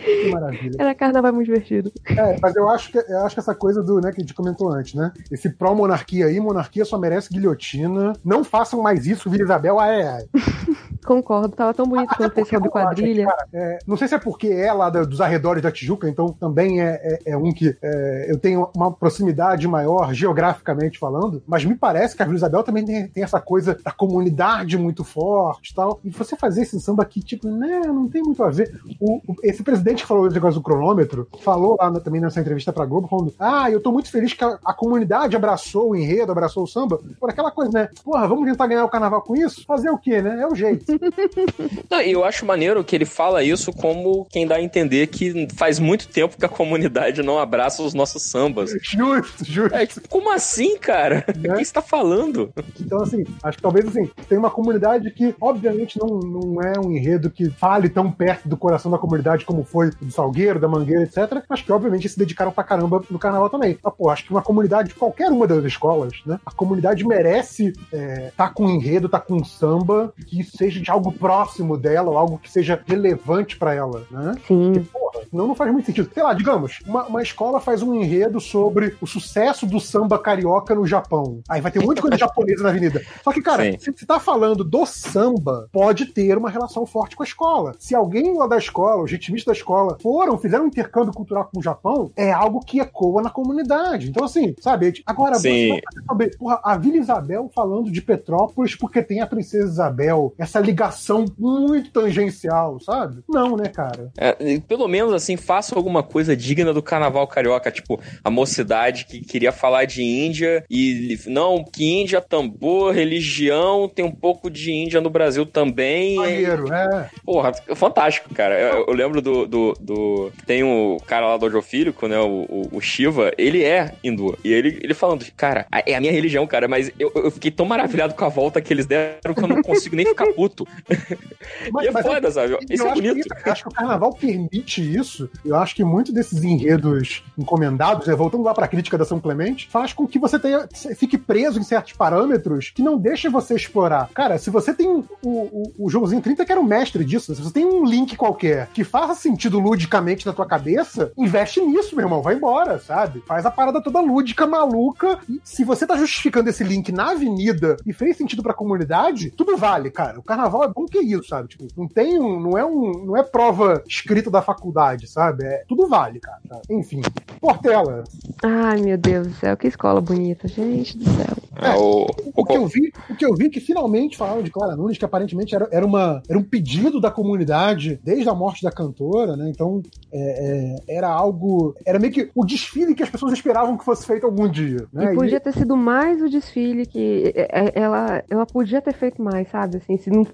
Que 0.01 0.29
maravilha. 0.31 0.75
Era 0.79 0.95
carnaval 0.95 1.33
muito 1.33 1.47
divertido. 1.47 1.91
É, 2.07 2.37
mas 2.41 2.55
eu 2.55 2.67
acho 2.69 2.91
que 2.91 2.97
eu 2.97 3.19
acho 3.25 3.35
que 3.35 3.39
essa 3.39 3.55
coisa 3.55 3.81
do, 3.83 3.99
né, 3.99 4.11
que 4.11 4.17
a 4.17 4.21
gente 4.21 4.33
comentou 4.33 4.69
antes, 4.71 4.93
né? 4.93 5.11
Esse 5.31 5.49
pró-monarquia 5.49 6.25
aí, 6.27 6.39
monarquia 6.39 6.85
só 6.85 6.97
merece 6.97 7.29
guilhotina. 7.31 8.13
Não 8.23 8.43
façam 8.43 8.81
mais 8.81 9.05
isso, 9.05 9.29
Vila 9.29 9.43
Isabel, 9.43 9.79
ai, 9.79 10.01
ai. 10.03 10.25
Concordo, 11.05 11.55
tava 11.55 11.73
tão 11.73 11.87
bonito 11.87 12.13
quando 12.15 12.31
fez 12.31 12.47
sobre 12.47 12.69
quadrilha. 12.69 13.25
Cara, 13.25 13.47
é, 13.53 13.79
não 13.87 13.97
sei 13.97 14.07
se 14.07 14.13
é 14.13 14.19
porque 14.19 14.47
é 14.47 14.71
lá 14.71 14.87
da- 14.89 15.03
dos 15.03 15.19
arredores 15.19 15.63
da 15.63 15.71
Tijuca, 15.71 16.07
então 16.07 16.27
também 16.33 16.79
é, 16.81 16.99
é- 17.25 17.31
é 17.31 17.37
um 17.37 17.51
que 17.51 17.75
é, 17.81 18.20
eu 18.29 18.37
tenho 18.37 18.69
uma 18.75 18.91
proximidade 18.91 19.67
maior 19.67 20.13
geograficamente 20.13 20.97
falando, 20.99 21.41
mas 21.47 21.63
me 21.65 21.75
parece 21.75 22.15
que 22.15 22.21
a 22.21 22.25
Vila 22.25 22.37
Isabel 22.37 22.63
também 22.63 22.85
tem, 22.85 23.07
tem 23.07 23.23
essa 23.23 23.39
coisa 23.39 23.77
da 23.83 23.91
comunidade 23.91 24.77
muito 24.77 25.03
forte 25.03 25.71
e 25.71 25.75
tal. 25.75 25.99
E 26.03 26.09
você 26.09 26.35
fazer 26.35 26.61
esse 26.63 26.79
samba 26.79 27.03
aqui, 27.03 27.21
tipo, 27.21 27.47
né, 27.49 27.81
não 27.85 28.07
tem 28.07 28.21
muito 28.21 28.43
a 28.43 28.49
ver. 28.49 28.79
O- 28.99 29.17
o- 29.27 29.35
esse 29.43 29.63
presidente 29.63 30.01
que 30.03 30.07
falou 30.07 30.25
esse 30.27 30.35
negócio 30.35 30.59
do 30.59 30.63
cronômetro 30.63 31.27
falou 31.41 31.77
lá 31.79 31.91
também 31.99 32.21
nessa 32.21 32.39
entrevista 32.39 32.71
pra 32.73 32.85
Globo, 32.85 33.07
falando: 33.07 33.33
Ah, 33.39 33.69
eu 33.69 33.81
tô 33.81 33.91
muito 33.91 34.09
feliz 34.11 34.33
que 34.33 34.43
a, 34.43 34.57
a 34.65 34.73
comunidade 34.73 35.35
abraçou 35.35 35.91
o 35.91 35.95
enredo, 35.95 36.31
abraçou 36.31 36.63
o 36.63 36.67
samba, 36.67 36.99
por 37.19 37.29
aquela 37.29 37.51
coisa, 37.51 37.71
né? 37.71 37.89
Porra, 38.03 38.27
vamos 38.27 38.45
tentar 38.49 38.67
ganhar 38.67 38.85
o 38.85 38.89
carnaval 38.89 39.21
com 39.21 39.35
isso? 39.35 39.63
Fazer 39.65 39.89
o 39.89 39.97
quê, 39.97 40.21
né? 40.21 40.41
É 40.41 40.47
o 40.47 40.55
jeito. 40.55 40.85
Não, 41.89 42.01
eu 42.01 42.23
acho 42.23 42.45
maneiro 42.45 42.83
que 42.83 42.95
ele 42.95 43.05
fala 43.05 43.43
isso 43.43 43.71
como 43.73 44.25
quem 44.29 44.45
dá 44.47 44.55
a 44.55 44.61
entender 44.61 45.07
que 45.07 45.47
faz 45.55 45.79
muito 45.79 46.07
tempo 46.07 46.37
que 46.37 46.45
a 46.45 46.49
comunidade 46.49 47.21
não 47.21 47.39
abraça 47.39 47.81
os 47.83 47.93
nossos 47.93 48.10
sambas. 48.19 48.71
Justo, 48.81 49.45
justo. 49.45 49.75
É, 49.75 49.85
tipo, 49.85 50.07
como 50.09 50.31
assim, 50.31 50.77
cara? 50.77 51.25
O 51.51 51.57
que 51.57 51.65
você 51.65 51.73
tá 51.73 51.81
falando? 51.81 52.51
Então, 52.79 53.01
assim, 53.01 53.25
acho 53.43 53.57
que 53.57 53.61
talvez 53.61 53.87
assim, 53.87 54.09
tem 54.27 54.37
uma 54.37 54.49
comunidade 54.49 55.11
que, 55.11 55.35
obviamente, 55.39 55.99
não, 55.99 56.19
não 56.19 56.61
é 56.61 56.79
um 56.79 56.91
enredo 56.91 57.29
que 57.29 57.49
fale 57.49 57.89
tão 57.89 58.11
perto 58.11 58.47
do 58.47 58.55
coração 58.55 58.91
da 58.91 58.97
comunidade 58.97 59.45
como 59.45 59.63
foi 59.63 59.89
o 59.89 60.05
do 60.05 60.11
Salgueiro, 60.11 60.59
da 60.59 60.67
Mangueira, 60.67 61.03
etc. 61.03 61.43
Mas 61.49 61.61
que, 61.61 61.71
obviamente, 61.71 62.07
se 62.07 62.17
dedicaram 62.17 62.51
pra 62.51 62.63
caramba 62.63 63.03
no 63.09 63.19
carnaval 63.19 63.49
também. 63.49 63.77
Mas, 63.83 63.93
pô, 63.93 64.09
acho 64.09 64.23
que 64.23 64.31
uma 64.31 64.41
comunidade, 64.41 64.93
qualquer 64.93 65.29
uma 65.29 65.47
das 65.47 65.63
escolas, 65.65 66.13
né? 66.25 66.39
A 66.45 66.51
comunidade 66.51 67.05
merece 67.05 67.73
é, 67.91 68.31
tá 68.35 68.49
com 68.49 68.69
enredo, 68.69 69.09
tá 69.09 69.19
com 69.19 69.43
samba, 69.43 70.13
que 70.27 70.43
seja 70.43 70.79
de 70.79 70.89
algo 70.89 71.11
próximo 71.11 71.77
dela, 71.77 72.11
ou 72.11 72.17
algo 72.17 72.37
que 72.37 72.49
seja 72.49 72.81
relevante 72.85 73.57
pra 73.57 73.73
ela, 73.73 74.05
né? 74.09 74.35
Sim. 74.47 74.87
Porra, 74.91 75.10
não, 75.31 75.47
não 75.47 75.55
faz 75.55 75.71
muito 75.71 75.85
sentido. 75.85 76.09
Sei 76.13 76.23
lá, 76.23 76.33
digamos, 76.33 76.79
uma, 76.85 77.05
uma 77.05 77.21
escola 77.21 77.59
faz 77.59 77.81
um 77.81 77.93
enredo 77.93 78.39
sobre 78.39 78.95
o 79.01 79.07
sucesso 79.07 79.65
do 79.65 79.79
samba 79.79 80.19
carioca 80.19 80.75
no 80.75 80.85
Japão. 80.85 81.41
Aí 81.49 81.61
vai 81.61 81.71
ter 81.71 81.79
um 81.79 81.83
monte 81.83 81.97
de 81.97 82.01
coisa 82.01 82.17
japonesa 82.19 82.63
na 82.63 82.69
avenida. 82.69 83.01
Só 83.23 83.31
que, 83.31 83.41
cara, 83.41 83.63
Sim. 83.63 83.77
se 83.79 83.91
você 83.91 84.05
tá 84.05 84.19
falando 84.19 84.63
do 84.63 84.85
samba, 84.85 85.69
pode 85.71 86.05
ter 86.07 86.37
uma 86.37 86.49
relação 86.49 86.85
forte 86.85 87.15
com 87.15 87.23
a 87.23 87.25
escola. 87.25 87.73
Se 87.79 87.95
alguém 87.95 88.37
lá 88.37 88.47
da 88.47 88.57
escola, 88.57 89.03
os 89.03 89.11
ritmistas 89.11 89.53
da 89.53 89.57
escola, 89.57 89.97
foram, 90.01 90.37
fizeram 90.37 90.65
um 90.65 90.67
intercâmbio 90.67 91.13
cultural 91.13 91.49
com 91.51 91.59
o 91.59 91.63
Japão, 91.63 92.11
é 92.15 92.31
algo 92.31 92.59
que 92.59 92.79
ecoa 92.79 93.21
na 93.21 93.29
comunidade. 93.29 94.09
Então, 94.09 94.25
assim, 94.25 94.55
sabe? 94.59 94.93
Agora, 95.05 95.35
Sim. 95.35 95.67
você 95.67 95.67
vai 95.69 96.05
saber, 96.07 96.37
porra, 96.37 96.59
a 96.63 96.77
Vila 96.77 96.97
Isabel 96.97 97.49
falando 97.53 97.91
de 97.91 98.01
Petrópolis 98.01 98.75
porque 98.75 99.01
tem 99.01 99.21
a 99.21 99.27
Princesa 99.27 99.67
Isabel, 99.67 100.33
essa 100.37 100.59
ligação 100.59 101.25
muito 101.37 101.91
tangencial, 101.91 102.79
sabe? 102.79 103.23
Não, 103.27 103.55
né, 103.55 103.69
cara? 103.69 104.11
É, 104.17 104.59
pelo 104.59 104.87
menos 104.87 105.13
assim, 105.21 105.37
faça 105.37 105.75
alguma 105.75 106.03
coisa 106.03 106.35
digna 106.35 106.73
do 106.73 106.81
carnaval 106.81 107.27
carioca, 107.27 107.71
tipo 107.71 107.99
a 108.23 108.29
mocidade 108.29 109.05
que 109.05 109.21
queria 109.21 109.51
falar 109.51 109.85
de 109.85 110.01
Índia 110.03 110.63
e 110.69 111.17
não, 111.27 111.63
que 111.63 111.85
Índia 111.85 112.17
é 112.17 112.21
tambor, 112.21 112.93
religião, 112.93 113.87
tem 113.87 114.03
um 114.03 114.11
pouco 114.11 114.49
de 114.49 114.71
Índia 114.71 114.99
no 115.01 115.09
Brasil 115.09 115.45
também. 115.45 116.15
Maneiro, 116.15 116.73
é. 116.73 117.09
Porra, 117.23 117.51
fantástico, 117.75 118.33
cara. 118.33 118.59
Eu, 118.59 118.85
eu 118.87 118.93
lembro 118.93 119.21
do, 119.21 119.45
do, 119.47 119.73
do- 119.79 120.31
Tem 120.45 120.63
o 120.63 120.97
cara 121.05 121.27
lá 121.27 121.37
do 121.37 121.45
Audiofílico, 121.45 122.07
né? 122.07 122.19
O, 122.19 122.45
o, 122.49 122.69
o 122.77 122.81
Shiva, 122.81 123.31
ele 123.37 123.63
é 123.63 123.93
hindu. 124.03 124.37
E 124.43 124.51
ele, 124.51 124.79
ele 124.81 124.93
falando, 124.93 125.25
cara, 125.37 125.65
é 125.85 125.95
a 125.95 125.99
minha 126.01 126.11
religião, 126.11 126.45
cara, 126.47 126.67
mas 126.67 126.91
eu, 126.99 127.11
eu 127.15 127.31
fiquei 127.31 127.51
tão 127.51 127.65
maravilhado 127.65 128.13
com 128.13 128.25
a 128.25 128.29
volta 128.29 128.61
que 128.61 128.73
eles 128.73 128.85
deram 128.85 129.33
que 129.35 129.43
eu 129.43 129.47
não 129.47 129.61
consigo 129.61 129.95
nem 129.95 130.05
ficar 130.05 130.27
puto. 130.33 130.67
Mas- 131.71 131.85
e 131.85 131.87
é 131.87 131.91
mas 131.91 132.05
foda, 132.05 132.31
sabe? 132.31 132.57
Isso 132.69 132.83
eu 132.83 132.89
é 132.89 132.93
bonito. 132.93 133.27
Que, 133.29 133.49
eu 133.49 133.51
acho 133.51 133.63
que 133.63 133.69
o 133.69 133.71
carnaval 133.71 134.13
permite 134.13 134.81
isso. 134.97 135.10
Eu 135.43 135.55
acho 135.55 135.75
que 135.75 135.83
muito 135.83 136.13
desses 136.13 136.43
enredos 136.43 137.23
encomendados, 137.37 138.07
né, 138.07 138.15
voltando 138.15 138.43
lá 138.43 138.53
pra 138.53 138.67
crítica 138.67 138.97
da 138.97 139.05
São 139.05 139.19
Clemente, 139.19 139.67
faz 139.69 139.93
com 139.93 140.07
que 140.07 140.19
você 140.19 140.39
tenha, 140.39 140.67
fique 140.95 141.17
preso 141.17 141.59
em 141.59 141.63
certos 141.63 141.93
parâmetros 141.93 142.69
que 142.69 142.81
não 142.81 142.97
deixa 142.97 143.29
você 143.29 143.55
explorar. 143.55 144.09
Cara, 144.13 144.37
se 144.37 144.49
você 144.49 144.73
tem 144.73 144.87
o, 144.87 145.05
o, 145.23 145.73
o 145.79 145.89
Joãozinho 145.89 146.21
30, 146.21 146.45
que 146.45 146.51
era 146.51 146.61
o 146.61 146.65
mestre 146.65 147.03
disso, 147.03 147.33
se 147.33 147.41
você 147.41 147.53
tem 147.53 147.65
um 147.65 147.85
link 147.85 148.15
qualquer 148.15 148.67
que 148.73 148.83
faça 148.83 149.15
sentido 149.15 149.59
ludicamente 149.59 150.25
na 150.25 150.33
tua 150.33 150.45
cabeça, 150.45 151.11
investe 151.17 151.61
nisso, 151.61 151.95
meu 151.95 152.05
irmão, 152.05 152.21
vai 152.21 152.35
embora, 152.35 152.79
sabe? 152.79 153.23
Faz 153.25 153.45
a 153.45 153.51
parada 153.51 153.81
toda 153.81 154.01
lúdica, 154.01 154.47
maluca. 154.47 155.19
E 155.29 155.39
se 155.43 155.63
você 155.63 155.85
tá 155.85 155.97
justificando 155.97 156.49
esse 156.49 156.63
link 156.63 156.91
na 156.91 157.11
avenida 157.11 157.77
e 157.85 157.93
fez 157.93 158.17
sentido 158.17 158.43
pra 158.43 158.53
comunidade, 158.53 159.31
tudo 159.31 159.57
vale, 159.57 159.89
cara. 159.91 160.19
O 160.19 160.23
carnaval 160.23 160.63
é 160.63 160.67
bom 160.67 160.85
que 160.85 160.99
isso, 160.99 161.27
sabe? 161.27 161.49
Tipo, 161.49 161.67
não 161.77 161.87
tem 161.87 162.19
um, 162.19 162.39
não 162.39 162.57
é 162.57 162.65
um, 162.65 163.05
não 163.05 163.17
é 163.17 163.23
prova 163.23 163.83
escrita 163.87 164.29
da 164.29 164.41
faculdade, 164.41 165.00
sabe? 165.07 165.45
É, 165.45 165.63
tudo 165.67 165.87
vale, 165.87 166.19
cara. 166.19 166.39
Enfim. 166.69 167.01
Portela. 167.39 168.03
Ai, 168.43 168.81
meu 168.81 168.97
Deus 168.97 169.27
do 169.27 169.33
céu, 169.33 169.57
que 169.57 169.67
escola 169.67 170.01
bonita, 170.01 170.47
gente 170.47 170.97
do 170.97 171.05
céu. 171.05 171.41
É, 171.61 171.75
o, 171.75 172.07
O 172.35 172.45
que 172.45 172.57
eu 172.57 172.65
vi, 172.65 172.91
o 173.09 173.15
que 173.15 173.25
eu 173.25 173.35
vi 173.35 173.45
é 173.47 173.49
que 173.49 173.59
finalmente 173.59 174.17
falaram 174.17 174.41
de 174.41 174.49
Clara 174.49 174.75
Nunes, 174.75 174.97
que 174.97 175.05
aparentemente 175.05 175.53
era, 175.53 175.67
era, 175.71 175.85
uma, 175.85 176.21
era 176.27 176.39
um 176.39 176.43
pedido 176.43 176.99
da 176.99 177.11
comunidade 177.11 177.99
desde 178.03 178.29
a 178.29 178.33
morte 178.33 178.63
da 178.63 178.71
cantora, 178.71 179.35
né? 179.35 179.49
Então 179.49 179.81
é, 180.11 180.75
é, 180.87 180.97
era 180.97 181.07
algo. 181.07 181.75
Era 181.85 181.99
meio 181.99 182.13
que 182.13 182.31
o 182.33 182.45
desfile 182.45 182.95
que 182.95 183.03
as 183.03 183.09
pessoas 183.09 183.33
esperavam 183.33 183.77
que 183.77 183.85
fosse 183.85 184.05
feito 184.05 184.25
algum 184.25 184.49
dia. 184.49 184.87
Né? 184.91 185.13
E 185.13 185.15
podia 185.15 185.39
ter 185.39 185.53
sido 185.53 185.75
mais 185.75 186.21
o 186.21 186.29
desfile 186.29 186.85
que 186.85 187.33
é, 187.35 187.47
é, 187.51 187.71
ela, 187.75 188.23
ela 188.29 188.45
podia 188.45 188.81
ter 188.81 188.93
feito 188.93 189.21
mais, 189.21 189.49
sabe? 189.49 189.77
Assim, 189.77 189.97
se 189.97 190.09
não, 190.09 190.25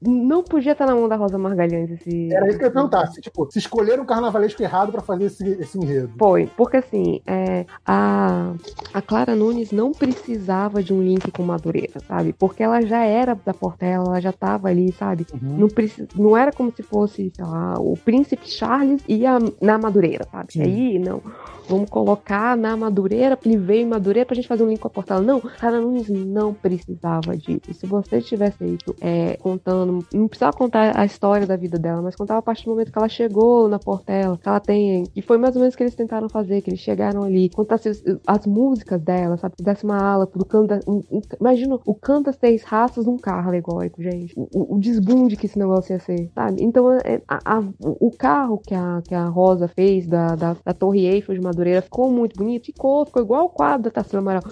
não 0.00 0.42
podia 0.42 0.72
estar 0.72 0.86
na 0.86 0.94
mão 0.94 1.08
da 1.08 1.16
Rosa 1.16 1.38
Margalhães 1.38 1.90
esse. 1.90 2.32
Era 2.32 2.48
isso 2.48 2.58
que 2.58 2.64
eu 2.64 2.68
ia 2.68 2.72
perguntar. 2.72 3.06
Se, 3.08 3.20
tipo, 3.20 3.50
se 3.50 3.58
escolheram 4.00 4.02
um 4.02 4.06
carnavalesco 4.06 4.62
errado 4.62 4.90
pra 4.92 5.00
fazer 5.00 5.24
esse, 5.24 5.46
esse 5.48 5.78
enredo. 5.78 6.12
Foi, 6.18 6.48
porque 6.56 6.78
assim, 6.78 7.20
é, 7.26 7.66
a, 7.84 8.52
a 8.92 9.02
Clara 9.02 9.34
Nunes 9.34 9.70
não 9.70 9.92
precisava 9.92 10.82
de 10.82 10.92
um 10.92 11.02
link 11.02 11.30
com 11.30 11.42
Madureira, 11.42 12.00
sabe? 12.06 12.32
Porque 12.32 12.62
ela 12.62 12.80
já 12.80 13.04
era 13.04 13.34
da 13.34 13.54
Portela, 13.54 14.04
ela 14.06 14.20
já 14.20 14.32
tava 14.32 14.68
ali, 14.68 14.92
sabe? 14.92 15.26
Uhum. 15.32 15.58
Não, 15.58 15.68
precis, 15.68 16.06
não 16.16 16.36
era 16.36 16.52
como 16.52 16.72
se 16.74 16.82
fosse, 16.82 17.32
sei 17.34 17.44
lá, 17.44 17.74
o 17.78 17.96
príncipe 17.96 18.48
Charles 18.48 19.02
ia 19.08 19.38
na 19.60 19.78
Madureira, 19.78 20.26
sabe? 20.30 20.52
Sim. 20.52 20.62
Aí, 20.62 20.98
não. 20.98 21.22
Vamos 21.70 21.88
colocar 21.88 22.56
na 22.56 22.76
Madureira, 22.76 23.38
ele 23.44 23.56
veio 23.56 23.82
em 23.82 23.86
Madureira 23.86 24.26
pra 24.26 24.34
gente 24.34 24.48
fazer 24.48 24.64
um 24.64 24.68
link 24.68 24.80
com 24.80 24.88
a 24.88 24.90
Portela. 24.90 25.20
Não, 25.22 25.40
Clara 25.40 25.80
Nunes 25.80 26.08
não 26.08 26.52
precisava 26.52 27.36
disso. 27.36 27.60
Se 27.72 27.86
você 27.86 28.20
tivesse 28.20 28.58
feito 28.58 28.94
é, 29.00 29.36
contando, 29.36 30.04
não 30.12 30.26
precisava 30.26 30.56
contar 30.56 30.98
a 30.98 31.04
história 31.04 31.46
da 31.46 31.54
vida 31.56 31.78
dela, 31.78 32.02
mas 32.02 32.16
contava 32.16 32.40
a 32.40 32.42
partir 32.42 32.64
do 32.64 32.72
momento 32.72 32.90
que 32.90 32.98
ela 32.98 33.08
chegou 33.08 33.68
na 33.68 33.78
Portela, 33.78 34.36
que 34.36 34.48
ela 34.48 34.58
tem. 34.58 35.04
E 35.14 35.22
foi 35.22 35.38
mais 35.38 35.54
ou 35.54 35.60
menos 35.60 35.74
o 35.74 35.76
que 35.78 35.84
eles 35.84 35.94
tentaram 35.94 36.28
fazer, 36.28 36.60
que 36.60 36.70
eles 36.70 36.80
chegaram 36.80 37.22
ali, 37.22 37.48
contasse 37.50 37.88
as, 37.88 38.02
as 38.26 38.46
músicas 38.46 39.00
dela, 39.00 39.36
sabe? 39.36 39.54
Desse 39.62 39.84
uma 39.84 39.96
ala 40.02 40.26
pro 40.26 40.44
canto. 40.44 40.74
um- 40.88 41.04
um- 41.10 41.20
imagina 41.40 41.78
o 41.86 41.94
canto 41.94 42.24
das 42.26 42.36
três 42.36 42.64
raças 42.64 43.06
num 43.06 43.16
carro 43.16 43.48
alegórico, 43.48 44.02
gente. 44.02 44.34
O, 44.36 44.48
o- 44.52 44.74
o 44.74 44.78
desbunde 44.80 45.36
que 45.36 45.46
esse 45.46 45.58
negócio 45.58 45.92
ia 45.92 46.00
ser, 46.00 46.30
sabe? 46.34 46.62
Então, 46.62 46.92
é, 46.92 47.22
a- 47.28 47.58
a- 47.58 47.64
o 47.80 48.10
carro 48.10 48.58
que 48.58 48.74
a, 48.74 49.00
que 49.06 49.14
a 49.14 49.26
Rosa 49.26 49.68
fez 49.68 50.06
da, 50.06 50.34
da, 50.34 50.56
da 50.64 50.74
Torre 50.74 51.06
Eiffel 51.06 51.34
de 51.34 51.40
Madureira 51.40 51.59
ficou 51.82 52.10
muito 52.10 52.36
bonito, 52.36 52.66
ficou, 52.66 53.04
ficou 53.06 53.22
igual 53.22 53.46
o 53.46 53.48
quadro 53.48 53.84
da 53.84 53.90
Tarsila 53.90 54.20
Amaral. 54.20 54.42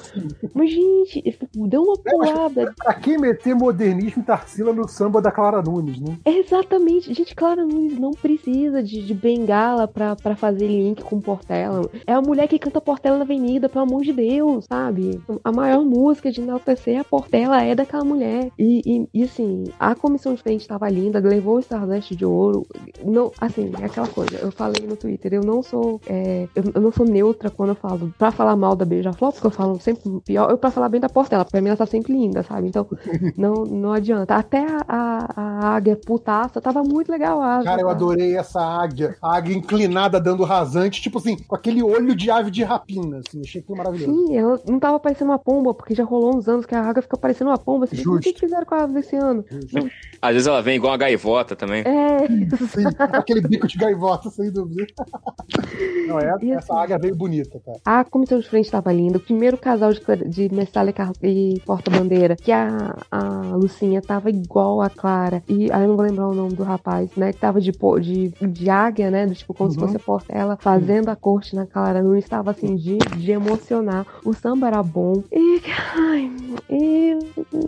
Mas, 0.55 0.71
gente, 0.71 1.23
deu 1.55 1.83
uma 1.83 1.95
É, 2.07 2.11
pulada. 2.11 2.75
Pra 2.77 2.95
que 2.95 3.17
meter 3.19 3.55
modernismo 3.55 4.23
e 4.23 4.25
Tarsila 4.27 4.73
no 4.73 4.89
samba 4.89 5.21
da 5.21 5.31
Clara 5.31 5.63
Nunes, 5.63 6.01
né? 6.01 6.19
Exatamente. 6.25 7.13
Gente, 7.15 7.35
Clara 7.35 7.65
Nunes 7.65 7.99
não 7.99 8.11
precisa 8.13 8.83
de, 8.83 9.03
de 9.03 9.15
bengala 9.15 9.87
pra, 9.87 10.17
pra 10.17 10.35
fazer 10.37 10.67
link 10.67 11.03
com 11.03 11.21
Portela. 11.21 11.89
É 12.07 12.13
a 12.13 12.21
mulher 12.23 12.49
que 12.49 12.59
canta 12.59 12.81
Portela 12.81 13.17
na 13.19 13.25
Avenida, 13.25 13.69
pelo 13.69 13.85
amor 13.85 14.03
de 14.03 14.13
Deus, 14.13 14.65
sabe? 14.69 15.21
A 15.45 15.53
maior 15.53 15.85
música 15.85 16.31
de 16.31 16.41
enaltecer 16.41 17.01
a 17.01 17.05
Portela 17.05 17.63
é 17.63 17.75
daquela 17.75 18.05
mulher. 18.05 18.51
E, 18.59 18.83
e, 18.85 19.09
e, 19.21 19.25
assim, 19.25 19.65
a 19.79 19.95
comissão 19.95 20.35
de 20.35 20.43
frente 20.43 20.63
estava 20.63 20.89
linda, 20.89 21.19
levou 21.21 21.57
o 21.57 21.61
Stardust 21.61 22.15
de 22.15 22.25
ouro. 22.25 22.67
Não, 23.05 23.31
assim, 23.41 23.71
é 23.81 23.85
aquela 23.85 24.09
coisa. 24.09 24.37
Eu 24.37 24.51
falei 24.51 24.87
no 24.87 24.97
Twitter, 24.97 25.35
eu 25.35 25.43
não 25.43 25.63
sou. 25.63 26.01
é, 26.07 26.49
eu, 26.55 26.65
eu 26.75 26.81
não 26.81 26.91
sou 26.99 27.07
neutra 27.07 27.49
quando 27.49 27.71
eu 27.71 27.75
falo 27.77 28.13
pra 28.19 28.33
falar 28.33 28.57
mal 28.57 28.75
da 28.75 28.85
Beija-Flor, 28.85 29.33
porque 29.33 29.47
eu 29.47 29.51
falo 29.51 29.79
sempre 29.81 30.03
pior, 30.25 30.51
eu 30.51 30.59
pra 30.59 30.71
falar 30.71 30.89
bem 30.89 31.01
da 31.01 31.09
Portela. 31.09 31.45
Pra 31.45 31.61
mim 31.61 31.69
ela 31.69 31.77
tá 31.77 31.87
sempre 31.87 32.13
linda, 32.13 32.43
sabe? 32.43 32.67
Então, 32.67 32.87
não, 33.39 33.65
não 33.65 33.93
adianta. 33.93 34.35
Até 34.35 34.67
a, 34.67 34.85
a, 34.89 35.33
a 35.37 35.77
águia 35.77 35.97
putaça 35.97 36.61
tava 36.61 36.83
muito 36.83 37.11
legal. 37.11 37.41
A 37.41 37.57
asa, 37.57 37.65
Cara, 37.65 37.81
eu 37.81 37.89
adorei 37.89 38.37
essa 38.37 38.61
águia. 38.61 39.17
A 39.23 39.37
águia 39.37 39.57
inclinada 39.57 40.21
dando 40.21 40.43
rasante, 40.43 41.01
tipo 41.01 41.19
assim, 41.19 41.37
com 41.37 41.55
aquele 41.55 41.83
olho 41.83 42.15
de 42.17 42.31
ave 42.31 42.51
de 42.51 42.65
rapina, 42.65 43.19
assim. 43.19 43.41
Achei 43.45 43.61
aquilo 43.61 43.79
maravilhoso. 43.79 44.13
Sim, 44.13 44.37
ela 44.37 44.61
não 44.69 44.81
tava 44.81 44.99
parecendo 44.99 45.31
uma 45.31 45.39
pomba, 45.39 45.73
porque 45.73 45.95
já 45.95 46.05
rolou 46.05 46.37
uns 46.37 46.49
anos 46.49 46.67
que 46.67 46.75
a 46.75 46.83
águia 46.83 47.03
fica 47.03 47.17
parecendo 47.17 47.51
uma 47.51 47.59
pomba. 47.59 47.85
Assim, 47.85 48.07
o 48.09 48.19
que, 48.19 48.33
que 48.33 48.41
fizeram 48.41 48.65
com 48.65 48.75
a 48.75 48.83
ave 48.83 48.95
desse 48.95 49.15
ano? 49.15 49.45
Não, 49.73 49.89
Às 50.21 50.33
vezes 50.33 50.49
ela 50.49 50.61
vem 50.63 50.77
igual 50.77 50.93
uma 50.93 50.99
gaivota 50.99 51.55
também. 51.55 51.83
é, 51.87 52.27
Sim, 52.69 52.85
aquele 52.99 53.41
bico 53.43 53.67
de 53.69 53.79
gaivota, 53.79 54.31
sem 54.31 54.51
dúvida. 54.51 54.87
Não, 56.09 56.19
E 56.43 56.53
essa 56.53 56.78
águia 56.79 56.99
veio 56.99 57.17
bonita, 57.17 57.61
cara. 57.65 57.79
A 57.85 58.05
comissão 58.05 58.39
de 58.39 58.49
frente 58.49 58.67
estava 58.67 58.93
linda. 58.93 59.19
O 59.19 59.21
primeiro 59.21 59.59
casal 59.59 59.93
de, 59.93 60.01
de 60.29 60.55
Messalha 60.55 60.95
e 61.23 61.61
Porta-Bandeira, 61.67 62.37
que 62.37 62.53
a, 62.53 62.97
a 63.11 63.55
Lucinha 63.57 64.01
tava 64.01 64.31
igual 64.31 64.81
a, 64.81 64.89
Cla- 64.89 65.09
Clara. 65.09 65.43
E 65.49 65.73
aí 65.73 65.83
eu 65.83 65.89
não 65.89 65.97
vou 65.97 66.05
lembrar 66.05 66.29
o 66.29 66.35
nome 66.35 66.53
do 66.55 66.63
rapaz, 66.63 67.11
né? 67.17 67.33
Que 67.33 67.39
tava 67.41 67.61
de, 67.61 67.73
de, 68.01 68.29
de 68.47 68.69
águia, 68.71 69.11
né? 69.11 69.27
Do 69.27 69.35
tipo, 69.35 69.55
como 69.55 69.71
se 69.71 69.79
Uhum. 69.79 69.85
fosse 69.87 69.97
a 69.97 70.01
Portela 70.01 70.57
fazendo 70.61 71.09
a 71.09 71.17
corte 71.17 71.57
na 71.57 71.65
Clara 71.67 72.03
Nunes. 72.03 72.25
Estava 72.25 72.51
assim, 72.51 72.77
de, 72.77 72.99
de 72.99 73.33
emocionar. 73.33 74.07
O 74.25 74.35
samba 74.35 74.67
era 74.67 74.83
bom. 74.83 75.23
E. 75.33 75.63
Ai, 75.97 76.31
e. 76.71 77.19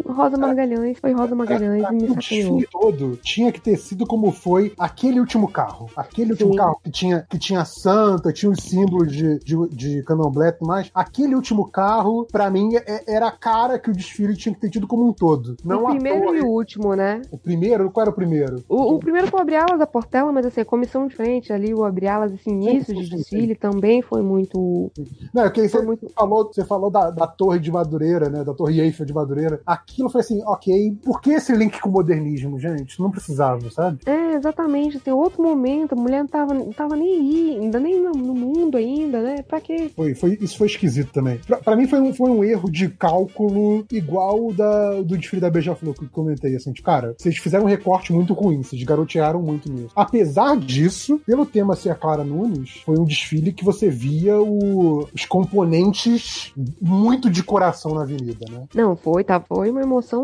Rosa 0.07 0.37
Magalhães. 0.37 0.99
Foi 1.01 1.13
Rosa 1.13 1.35
Magalhães 1.35 1.83
e 1.91 1.93
me 1.95 2.09
sacaneou. 2.09 2.63
todo 2.71 3.17
tinha 3.23 3.51
que 3.51 3.61
ter 3.61 3.77
sido 3.79 4.07
como 4.07 4.31
foi 4.33 4.73
aquele 4.79 5.19
último 5.19 5.49
carro. 5.49 5.89
Aquele 5.97 6.33
último 6.33 6.51
Sim. 6.53 6.57
carro 6.59 6.81
que 6.85 6.91
tinha, 6.91 7.27
que 7.29 7.39
tinha 7.39 7.65
santa, 7.65 8.33
tinha 8.33 8.51
os 8.53 8.59
símbolos 8.63 9.00
de, 9.07 9.39
de, 9.41 9.69
de 9.71 10.03
candomblé 10.05 10.49
e 10.49 10.53
tudo 10.53 10.67
mais. 10.69 10.91
Aquele 10.95 11.35
último 11.35 11.69
carro, 11.71 12.27
pra 12.31 12.51
mim, 12.51 12.75
é- 12.77 13.05
era 13.07 13.29
a 13.29 13.33
cara 13.33 13.79
que 13.79 13.91
o 13.91 13.95
desfile 13.95 14.37
tinha 14.37 14.55
que 14.55 14.61
ter 14.61 14.71
tido 14.71 14.87
como 14.87 15.07
um 15.07 15.13
todo. 15.13 15.57
Não 15.65 15.83
o 15.85 15.87
a 15.89 15.91
primeiro 15.91 16.27
torre. 16.27 16.39
e 16.39 16.43
o 16.43 16.47
último, 16.49 16.95
né? 16.95 17.23
O 17.31 17.39
primeiro? 17.39 17.91
Qual 17.91 18.03
era 18.03 18.11
o 18.11 18.15
primeiro? 18.15 18.63
O, 18.69 18.95
o 18.95 18.99
primeiro 18.99 19.29
foi 19.29 19.39
o 19.39 19.43
Abrialas 19.43 19.79
da 19.79 19.87
Portela, 19.87 20.33
mas 20.33 20.47
assim, 20.47 20.61
a 20.61 20.65
comissão 20.65 21.07
de 21.07 21.15
frente 21.15 21.53
ali, 21.53 21.73
o 21.75 21.85
Abrialas, 21.85 22.33
esse 22.33 22.51
início 22.51 22.95
sim, 22.95 23.01
de 23.03 23.09
sim, 23.09 23.17
desfile 23.17 23.55
também 23.55 24.03
foi 24.03 24.23
muito. 24.23 24.91
Não, 25.35 25.45
é 25.45 25.51
que 25.51 25.69
Foi 25.69 25.81
você 25.81 25.87
muito. 25.87 26.09
falou, 26.11 26.47
você 26.53 26.65
falou 26.65 26.91
da, 26.91 27.11
da 27.11 27.27
torre 27.27 27.59
de 27.59 27.71
Madureira, 27.71 28.29
né? 28.29 28.45
Da 28.45 28.55
torre 28.55 28.81
Eiffel 28.81 29.07
de 29.07 29.13
Madureira. 29.15 29.61
Aquilo 29.67 30.09
foi 30.09 30.21
assim, 30.21 30.43
ok, 30.45 30.97
por 31.05 31.21
que 31.21 31.31
esse 31.31 31.53
link 31.55 31.81
com 31.81 31.89
o 31.89 31.93
modernismo, 31.93 32.59
gente? 32.59 33.01
Não 33.01 33.11
precisava, 33.11 33.71
sabe? 33.71 33.99
É, 34.07 34.35
exatamente. 34.35 34.97
Assim, 34.97 35.11
outro 35.11 35.43
momento, 35.43 35.93
a 35.93 35.97
mulher 35.97 36.21
não 36.21 36.27
tava, 36.29 36.55
não 36.55 36.73
tava 36.73 36.97
nem 36.97 37.09
aí, 37.15 37.59
ainda 37.61 37.79
nem 37.79 38.01
no, 38.01 38.13
no 38.13 38.35
mundo 38.35 38.77
ainda, 38.77 38.90
né? 38.99 39.43
Pra 39.43 39.61
quê? 39.61 39.91
Foi, 39.95 40.15
foi, 40.15 40.39
isso 40.41 40.57
foi 40.59 40.67
esquisito 40.67 41.13
também. 41.13 41.39
Pra, 41.47 41.59
pra 41.59 41.77
mim 41.77 41.87
foi 41.87 42.01
um, 42.01 42.13
foi 42.13 42.31
um 42.31 42.45
erro 42.45 42.71
de 42.71 42.89
cálculo 42.89 43.85
igual 43.93 44.53
da, 44.53 45.01
do 45.03 45.17
desfile 45.17 45.41
da 45.41 45.51
Beija-Flor 45.51 45.95
que 45.95 46.05
eu 46.05 46.09
comentei, 46.11 46.55
assim, 46.57 46.73
tipo, 46.73 46.87
cara, 46.87 47.15
vocês 47.19 47.37
fizeram 47.39 47.65
um 47.65 47.69
recorte 47.69 48.13
muito 48.13 48.33
ruim, 48.35 48.63
vocês 48.63 48.83
garotearam 48.83 49.41
muito 49.43 49.71
nisso. 49.73 49.91
Apesar 49.95 50.57
disso, 50.57 51.21
pelo 51.27 51.45
tema 51.47 51.75
ser 51.77 51.91
a 51.91 51.95
Clara 51.95 52.25
Nunes, 52.25 52.81
foi 52.85 52.99
um 52.99 53.05
desfile 53.05 53.53
que 53.53 53.65
você 53.65 53.89
via 53.91 54.41
o- 54.41 55.07
os 55.15 55.25
componentes 55.25 56.53
muito 56.81 57.31
de 57.31 57.43
coração 57.43 57.95
na 57.95 58.03
avenida, 58.03 58.45
né? 58.51 58.65
Não, 58.75 58.97
foi, 58.97 59.25
tá, 59.25 59.41
foi 59.41 59.71
uma 59.71 59.83
emoção, 59.83 60.23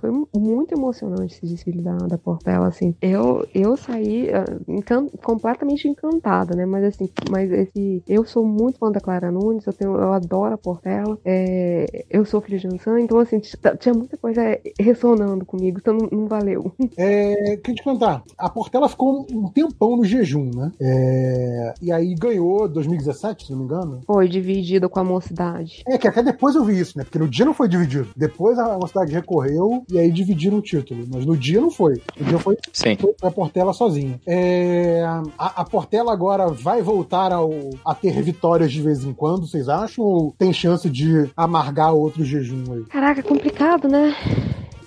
foi 0.00 0.10
muito 0.36 0.74
emocionante 0.74 1.34
esse 1.34 1.46
desfile 1.46 1.82
da, 1.82 1.96
da 1.96 2.18
Portela, 2.18 2.66
assim. 2.68 2.94
Eu, 3.00 3.46
eu 3.54 3.76
saí 3.76 4.30
ah, 4.30 4.44
encan- 4.66 5.08
completamente 5.22 5.86
encantada, 5.88 6.54
né? 6.56 6.64
Mas 6.66 6.84
assim, 6.84 7.08
mas 7.30 7.50
esse, 7.50 8.02
eu 8.08 8.24
sou 8.24 8.44
muito 8.44 8.78
fã 8.78 8.90
da 8.90 9.00
Clara 9.00 9.30
Nunes, 9.30 9.66
eu, 9.66 9.72
tenho, 9.72 9.96
eu 9.96 10.12
adoro 10.12 10.54
a 10.54 10.58
Portela, 10.58 11.18
é, 11.24 12.04
eu 12.10 12.24
sou 12.24 12.40
filha 12.40 12.58
de 12.58 12.66
Ansan, 12.66 13.00
então 13.00 13.18
assim, 13.18 13.40
tinha 13.78 13.94
muita 13.94 14.16
coisa 14.16 14.58
ressonando 14.78 15.44
comigo, 15.44 15.78
então 15.80 15.94
não, 15.94 16.08
não 16.10 16.26
valeu. 16.26 16.72
É, 16.96 17.56
queria 17.58 17.74
te 17.74 17.82
contar, 17.82 18.22
a 18.36 18.48
Portela 18.48 18.88
ficou 18.88 19.26
um 19.30 19.48
tempão 19.48 19.96
no 19.96 20.04
jejum, 20.04 20.50
né? 20.54 20.72
É, 20.80 21.74
e 21.82 21.92
aí 21.92 22.14
ganhou 22.14 22.68
2017, 22.68 23.46
se 23.46 23.52
não 23.52 23.58
me 23.58 23.64
engano. 23.64 24.00
Foi 24.06 24.28
dividida 24.28 24.88
com 24.88 25.00
a 25.00 25.04
mocidade. 25.04 25.82
É, 25.86 25.98
que 25.98 26.08
até 26.08 26.22
depois 26.22 26.54
eu 26.54 26.64
vi 26.64 26.78
isso, 26.78 26.96
né? 26.96 27.04
Porque 27.04 27.18
no 27.18 27.28
dia 27.28 27.44
não 27.44 27.54
foi 27.54 27.68
dividido. 27.68 28.08
Depois 28.16 28.58
a 28.58 28.78
mocidade 28.78 29.12
recorreu 29.12 29.84
e 29.90 29.98
aí 29.98 30.10
dividiram 30.10 30.58
o 30.58 30.62
título. 30.62 31.04
Mas 31.12 31.26
no 31.26 31.36
dia 31.36 31.60
não 31.60 31.70
foi. 31.70 32.00
No 32.18 32.26
dia 32.26 32.38
foi, 32.38 32.56
Sim. 32.72 32.96
foi 32.96 33.14
a 33.22 33.30
Portela 33.30 33.72
sozinha. 33.72 34.20
É, 34.26 35.02
a, 35.38 35.60
a 35.60 35.64
Portela 35.64 36.12
agora 36.12 36.48
vai 36.48 36.82
voltar 36.82 37.32
ao, 37.32 37.50
a 37.84 37.94
ter 38.00 38.22
vitórias 38.22 38.72
de 38.72 38.82
vez 38.82 39.04
em 39.04 39.12
quando, 39.12 39.46
vocês 39.46 39.68
acham? 39.68 40.04
Ou 40.04 40.34
tem 40.38 40.52
chance 40.52 40.88
de 40.88 41.28
amargar 41.36 41.92
outro 41.92 42.24
jejum 42.24 42.64
aí? 42.72 42.84
Caraca, 42.84 43.22
complicado, 43.22 43.88
né? 43.88 44.14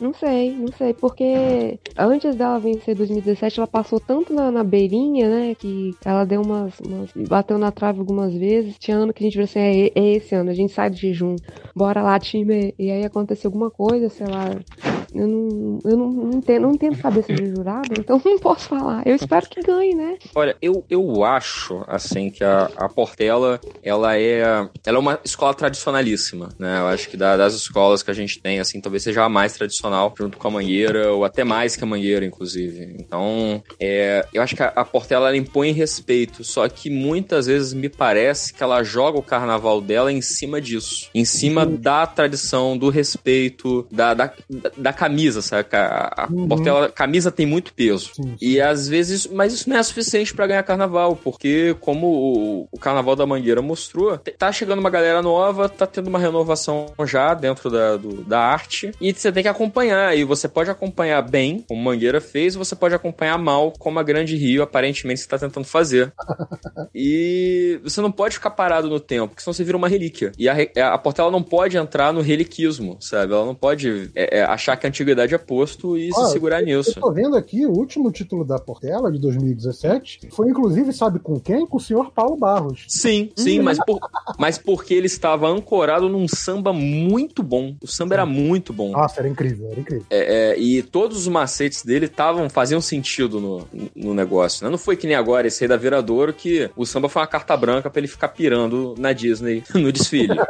Não 0.01 0.13
sei, 0.15 0.55
não 0.57 0.71
sei, 0.71 0.95
porque 0.95 1.79
antes 1.95 2.35
dela 2.35 2.59
vencer 2.59 2.95
2017, 2.95 3.59
ela 3.59 3.67
passou 3.67 3.99
tanto 3.99 4.33
na, 4.33 4.49
na 4.51 4.63
beirinha, 4.63 5.29
né, 5.29 5.53
que 5.53 5.95
ela 6.03 6.25
deu 6.25 6.41
umas, 6.41 6.79
umas- 6.79 7.11
bateu 7.15 7.57
na 7.59 7.71
trave 7.71 7.99
algumas 7.99 8.33
vezes. 8.33 8.79
Tinha 8.79 8.97
ano 8.97 9.13
que 9.13 9.23
a 9.23 9.25
gente 9.27 9.35
viu 9.35 9.43
assim, 9.43 9.59
é, 9.59 9.91
é 9.93 10.13
esse 10.15 10.33
ano, 10.33 10.49
a 10.49 10.55
gente 10.55 10.73
sai 10.73 10.89
do 10.89 10.95
jejum, 10.97 11.37
bora 11.75 12.01
lá, 12.01 12.19
time. 12.19 12.73
E 12.79 12.89
aí 12.89 13.05
aconteceu 13.05 13.49
alguma 13.49 13.69
coisa, 13.69 14.09
sei 14.09 14.25
lá. 14.27 14.55
Eu 15.13 15.27
não, 15.27 15.79
eu 15.83 15.97
não, 15.97 16.09
não 16.09 16.37
entendo, 16.37 16.61
não 16.63 16.73
entendo 16.73 16.97
cabeça 16.97 17.31
de 17.33 17.49
jurado, 17.49 17.93
então 17.99 18.19
não 18.25 18.39
posso 18.39 18.69
falar. 18.69 19.05
Eu 19.05 19.13
espero 19.15 19.45
que 19.49 19.61
ganhe, 19.61 19.93
né? 19.93 20.17
Olha, 20.33 20.55
eu, 20.61 20.83
eu 20.89 21.23
acho, 21.23 21.83
assim, 21.87 22.31
que 22.31 22.43
a, 22.43 22.71
a 22.77 22.87
Portela, 22.89 23.59
ela 23.83 24.17
é, 24.17 24.39
ela 24.85 24.97
é 24.97 24.97
uma 24.97 25.19
escola 25.23 25.53
tradicionalíssima, 25.53 26.49
né? 26.57 26.79
Eu 26.79 26.87
acho 26.87 27.09
que 27.09 27.17
da- 27.17 27.35
das 27.35 27.53
escolas 27.53 28.01
que 28.01 28.09
a 28.09 28.13
gente 28.13 28.41
tem, 28.41 28.59
assim, 28.61 28.79
talvez 28.79 29.03
seja 29.03 29.23
a 29.25 29.29
mais 29.29 29.53
tradicional, 29.53 29.90
junto 30.17 30.37
com 30.37 30.47
a 30.47 30.51
Mangueira, 30.51 31.11
ou 31.11 31.23
até 31.25 31.43
mais 31.43 31.75
que 31.75 31.83
a 31.83 31.87
Mangueira, 31.87 32.25
inclusive. 32.25 32.95
Então, 32.99 33.63
é, 33.79 34.25
eu 34.33 34.41
acho 34.41 34.55
que 34.55 34.63
a, 34.63 34.67
a 34.75 34.85
Portela, 34.85 35.27
ela 35.27 35.37
impõe 35.37 35.71
respeito, 35.71 36.43
só 36.43 36.67
que 36.69 36.89
muitas 36.89 37.45
vezes 37.47 37.73
me 37.73 37.89
parece 37.89 38.53
que 38.53 38.63
ela 38.63 38.83
joga 38.83 39.17
o 39.17 39.23
carnaval 39.23 39.81
dela 39.81 40.11
em 40.11 40.21
cima 40.21 40.59
disso. 40.61 41.09
Em 41.13 41.25
cima 41.25 41.65
da 41.65 42.05
tradição, 42.05 42.77
do 42.77 42.89
respeito, 42.89 43.87
da, 43.91 44.13
da, 44.13 44.33
da 44.77 44.93
camisa, 44.93 45.41
sabe? 45.41 45.67
A, 45.73 46.25
a 46.25 46.31
Uhum. 46.31 46.47
Portela, 46.47 46.85
a 46.85 46.89
camisa 46.89 47.29
tem 47.31 47.45
muito 47.45 47.73
peso. 47.73 48.11
Sim. 48.15 48.35
E 48.41 48.59
às 48.61 48.87
vezes, 48.87 49.27
mas 49.27 49.53
isso 49.53 49.69
não 49.69 49.77
é 49.77 49.83
suficiente 49.83 50.33
pra 50.33 50.47
ganhar 50.47 50.63
carnaval, 50.63 51.15
porque 51.15 51.75
como 51.81 52.07
o, 52.07 52.67
o 52.71 52.77
carnaval 52.79 53.15
da 53.15 53.25
Mangueira 53.25 53.61
mostrou, 53.61 54.17
tá 54.17 54.51
chegando 54.51 54.79
uma 54.79 54.89
galera 54.89 55.21
nova, 55.21 55.67
tá 55.67 55.85
tendo 55.85 56.07
uma 56.07 56.19
renovação 56.19 56.85
já 57.05 57.33
dentro 57.33 57.69
da, 57.69 57.97
do- 57.97 58.23
da 58.23 58.39
arte, 58.39 58.91
e 59.01 59.13
você 59.13 59.31
tem 59.31 59.43
que 59.43 59.49
acompanhar. 59.49 59.80
E 60.15 60.23
você 60.23 60.47
pode 60.47 60.69
acompanhar 60.69 61.21
bem, 61.21 61.63
como 61.67 61.81
Mangueira 61.81 62.21
fez, 62.21 62.55
você 62.55 62.75
pode 62.75 62.93
acompanhar 62.95 63.37
mal, 63.37 63.71
como 63.79 63.99
a 63.99 64.03
Grande 64.03 64.35
Rio 64.35 64.61
aparentemente 64.63 65.21
está 65.21 65.37
tentando 65.37 65.65
fazer. 65.65 66.13
E 66.93 67.79
você 67.83 68.01
não 68.01 68.11
pode 68.11 68.35
ficar 68.35 68.51
parado 68.51 68.89
no 68.89 68.99
tempo, 68.99 69.29
porque 69.29 69.41
senão 69.41 69.53
você 69.53 69.63
vira 69.63 69.77
uma 69.77 69.87
relíquia. 69.87 70.31
E 70.37 70.49
a, 70.49 70.53
re- 70.53 70.71
a 70.77 70.97
Portela 70.97 71.31
não 71.31 71.41
pode 71.41 71.77
entrar 71.77 72.11
no 72.11 72.21
reliquismo, 72.21 72.97
sabe? 72.99 73.33
Ela 73.33 73.45
não 73.45 73.55
pode 73.55 74.11
é, 74.13 74.39
é, 74.39 74.43
achar 74.43 74.75
que 74.75 74.85
a 74.85 74.89
antiguidade 74.89 75.33
é 75.33 75.37
posto 75.37 75.97
e 75.97 76.09
Ó, 76.13 76.25
se 76.25 76.33
segurar 76.33 76.61
nisso. 76.61 76.91
Eu 76.97 77.01
tô 77.01 77.11
vendo 77.11 77.35
aqui 77.35 77.65
o 77.65 77.71
último 77.71 78.11
título 78.11 78.43
da 78.43 78.59
Portela, 78.59 79.11
de 79.11 79.19
2017, 79.19 80.29
foi 80.31 80.49
inclusive, 80.49 80.91
sabe 80.91 81.19
com 81.19 81.39
quem? 81.39 81.65
Com 81.65 81.77
o 81.77 81.79
senhor 81.79 82.11
Paulo 82.11 82.35
Barros. 82.37 82.85
Sim, 82.87 83.31
sim, 83.35 83.59
mas, 83.61 83.77
por- 83.85 83.99
mas 84.37 84.57
porque 84.57 84.93
ele 84.93 85.07
estava 85.07 85.47
ancorado 85.47 86.09
num 86.09 86.27
samba 86.27 86.73
muito 86.73 87.41
bom. 87.41 87.75
O 87.81 87.87
samba 87.87 88.15
era 88.15 88.25
muito 88.25 88.73
bom. 88.73 88.91
Nossa, 88.91 89.21
era 89.21 89.29
incrível, 89.29 89.70
era 89.71 89.79
incrível. 89.79 90.05
É, 90.09 90.51
é, 90.51 90.59
e 90.59 90.83
todos 90.83 91.17
os 91.17 91.27
macetes 91.27 91.83
dele 91.83 92.05
estavam 92.05 92.49
faziam 92.49 92.81
sentido 92.81 93.39
no, 93.39 93.67
no 93.95 94.13
negócio. 94.13 94.63
Né? 94.63 94.69
Não 94.69 94.77
foi 94.77 94.95
que 94.95 95.07
nem 95.07 95.15
agora 95.15 95.47
esse 95.47 95.63
aí 95.63 95.67
da 95.67 95.77
Viradouro 95.77 96.33
que 96.33 96.69
o 96.75 96.85
samba 96.85 97.07
foi 97.07 97.21
uma 97.21 97.27
carta 97.27 97.55
branca 97.55 97.89
pra 97.89 97.99
ele 97.99 98.07
ficar 98.07 98.29
pirando 98.29 98.95
na 98.97 99.13
Disney 99.13 99.63
no 99.73 99.91
desfile. 99.91 100.37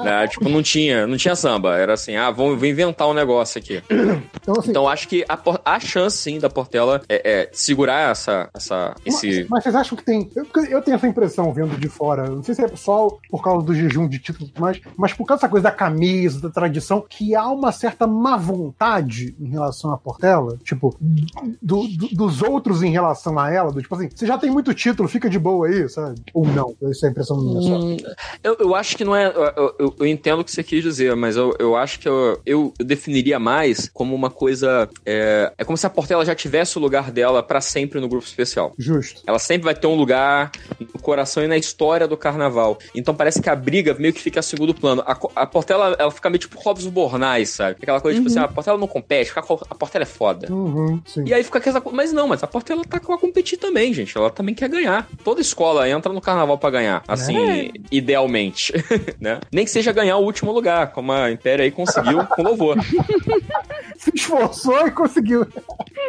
Né? 0.00 0.26
Tipo, 0.28 0.48
não 0.48 0.62
tinha, 0.62 1.06
não 1.06 1.18
tinha 1.18 1.36
samba. 1.36 1.76
Era 1.76 1.92
assim, 1.92 2.16
ah, 2.16 2.30
vamos, 2.30 2.58
vou 2.58 2.66
inventar 2.66 3.06
um 3.06 3.12
negócio 3.12 3.58
aqui. 3.58 3.82
Então, 4.40 4.54
assim, 4.58 4.70
Então 4.70 4.88
acho 4.88 5.06
que 5.06 5.22
a, 5.28 5.38
a 5.64 5.78
chance 5.78 6.16
sim 6.16 6.38
da 6.38 6.48
Portela 6.48 7.02
é, 7.06 7.30
é 7.42 7.48
segurar 7.52 8.10
essa, 8.10 8.48
essa, 8.54 8.94
esse. 9.04 9.40
Mas, 9.40 9.48
mas 9.50 9.64
vocês 9.64 9.74
acham 9.74 9.98
que 9.98 10.04
tem. 10.04 10.30
Eu, 10.34 10.46
eu 10.70 10.80
tenho 10.80 10.94
essa 10.94 11.06
impressão 11.06 11.52
vendo 11.52 11.78
de 11.78 11.88
fora. 11.88 12.28
Não 12.28 12.42
sei 12.42 12.54
se 12.54 12.64
é 12.64 12.68
só 12.74 13.18
por 13.28 13.42
causa 13.42 13.66
do 13.66 13.74
jejum 13.74 14.08
de 14.08 14.18
título 14.18 14.46
e 14.46 14.48
tudo 14.52 14.60
mais, 14.62 14.80
mas 14.96 15.12
por 15.12 15.26
causa 15.26 15.42
dessa 15.42 15.50
coisa 15.50 15.64
da 15.64 15.70
camisa, 15.70 16.40
da 16.40 16.48
tradição, 16.48 17.04
que 17.06 17.34
há 17.34 17.46
uma 17.48 17.70
certa 17.70 18.06
má 18.06 18.38
vontade 18.52 19.34
em 19.40 19.48
relação 19.50 19.92
à 19.92 19.98
Portela. 19.98 20.58
Tipo, 20.64 20.96
do- 21.62 21.86
do- 21.88 22.08
dos 22.14 22.42
outros 22.42 22.82
em 22.82 22.90
relação 22.90 23.38
a 23.38 23.50
ela. 23.52 23.70
Do, 23.72 23.80
tipo 23.82 23.94
assim, 23.94 24.08
você 24.14 24.26
já 24.26 24.38
tem 24.38 24.50
muito 24.50 24.72
título, 24.74 25.08
fica 25.08 25.28
de 25.28 25.38
boa 25.38 25.66
aí, 25.66 25.88
sabe? 25.88 26.20
Ou 26.34 26.46
não. 26.46 26.74
Isso 26.90 27.04
é 27.04 27.08
a 27.08 27.10
impressão 27.12 27.36
minha 27.40 27.60
só. 27.62 27.78
Hum, 27.78 27.96
eu, 28.42 28.56
eu 28.60 28.74
acho 28.74 28.96
que 28.96 29.04
não 29.04 29.14
é. 29.14 29.26
Eu, 29.26 29.74
eu- 29.78 29.94
eu 30.00 30.06
entendo 30.06 30.40
o 30.40 30.44
que 30.44 30.50
você 30.52 30.62
quis 30.62 30.82
dizer, 30.82 31.14
mas 31.16 31.36
eu, 31.36 31.54
eu 31.58 31.76
acho 31.76 31.98
que 32.00 32.08
eu, 32.08 32.40
eu, 32.44 32.72
definiria 32.78 33.38
mais 33.38 33.88
como 33.92 34.14
uma 34.14 34.30
coisa. 34.30 34.88
É, 35.04 35.52
é 35.58 35.64
como 35.64 35.76
se 35.76 35.86
a 35.86 35.90
Portela 35.90 36.24
já 36.24 36.34
tivesse 36.34 36.78
o 36.78 36.80
lugar 36.80 37.10
dela 37.10 37.42
pra 37.42 37.60
sempre 37.60 38.00
no 38.00 38.08
grupo 38.08 38.26
especial. 38.26 38.72
Justo. 38.78 39.22
Ela 39.26 39.38
sempre 39.38 39.64
vai 39.64 39.74
ter 39.74 39.86
um 39.86 39.94
lugar 39.96 40.50
no 40.78 41.00
coração 41.00 41.42
e 41.42 41.46
na 41.46 41.56
história 41.56 42.06
do 42.06 42.16
carnaval. 42.16 42.78
Então 42.94 43.14
parece 43.14 43.40
que 43.40 43.48
a 43.50 43.56
briga 43.56 43.94
meio 43.94 44.12
que 44.14 44.20
fica 44.20 44.40
a 44.40 44.42
segundo 44.42 44.74
plano. 44.74 45.02
A, 45.06 45.16
a 45.36 45.46
Portela, 45.46 45.96
ela 45.98 46.10
fica 46.10 46.28
meio 46.30 46.38
tipo 46.40 46.58
Robson 46.60 46.90
Bornais, 46.90 47.50
sabe? 47.50 47.76
Aquela 47.82 48.00
coisa 48.00 48.18
tipo 48.18 48.29
assim, 48.30 48.38
a 48.38 48.48
Portela 48.48 48.78
não 48.78 48.86
compete, 48.86 49.32
a 49.36 49.74
Portela 49.74 50.02
é 50.02 50.06
foda. 50.06 50.52
Uhum, 50.52 51.00
sim. 51.04 51.24
E 51.26 51.34
aí 51.34 51.42
fica 51.42 51.58
aquela 51.58 51.80
coisa. 51.80 51.96
Mas 51.96 52.12
não, 52.12 52.28
mas 52.28 52.42
a 52.42 52.46
Portela 52.46 52.84
tá 52.84 52.98
com 52.98 53.12
a 53.12 53.18
competir 53.18 53.58
também, 53.58 53.92
gente. 53.92 54.16
Ela 54.16 54.30
também 54.30 54.54
quer 54.54 54.68
ganhar. 54.68 55.08
Toda 55.24 55.40
escola 55.40 55.88
entra 55.88 56.12
no 56.12 56.20
carnaval 56.20 56.58
pra 56.58 56.70
ganhar. 56.70 57.02
Assim, 57.06 57.70
idealmente. 57.90 58.72
né? 59.20 59.40
Nem 59.52 59.64
que 59.64 59.70
seja 59.70 59.92
ganhar 59.92 60.16
o 60.16 60.24
último 60.24 60.52
lugar, 60.52 60.92
como 60.92 61.12
a 61.12 61.30
Império 61.30 61.64
aí 61.64 61.70
conseguiu 61.70 62.24
com 62.26 62.42
louvor. 62.42 62.76
Se 64.04 64.10
esforçou 64.14 64.86
e 64.86 64.90
conseguiu. 64.90 65.46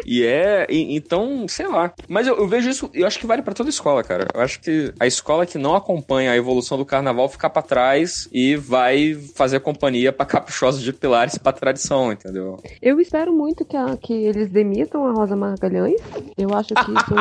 E 0.06 0.24
é. 0.24 0.66
e- 0.70 0.96
então, 0.96 1.46
sei 1.50 1.68
lá. 1.68 1.94
Mas 2.08 2.26
eu, 2.26 2.38
eu 2.38 2.48
vejo 2.48 2.70
isso, 2.70 2.90
eu 2.94 3.06
acho 3.06 3.20
que 3.20 3.28
vale 3.28 3.42
pra 3.42 3.54
toda 3.54 3.70
escola, 3.70 4.02
cara. 4.02 4.28
Eu 4.34 4.40
acho 4.42 4.62
que 4.62 4.94
a 4.98 5.06
escola 5.06 5.46
que 5.46 5.58
não 5.58 5.76
acompanha 5.76 6.32
a 6.32 6.38
evolução 6.38 6.78
do 6.78 6.86
carnaval 6.86 7.28
fica 7.28 7.50
pra 7.50 7.62
trás 7.62 8.30
e 8.32 8.56
vai 8.56 9.14
fazer 9.36 9.60
companhia 9.60 10.14
pra 10.14 10.26
caprichosos 10.26 10.82
de 10.82 10.94
pilares 10.94 11.38
pra 11.38 11.52
tradição, 11.52 12.14
entendeu? 12.14 12.58
Eu 12.82 13.00
espero 13.02 13.34
muito 13.34 13.66
que, 13.66 13.76
a- 13.76 13.98
que 13.98 14.14
eles 14.14 14.50
demitam 14.50 15.06
a 15.06 15.12
Rosa 15.12 15.36
Magalhães. 15.36 16.00
Eu 16.38 16.54
acho 16.56 16.70
que 16.74 16.92
isso. 16.92 17.16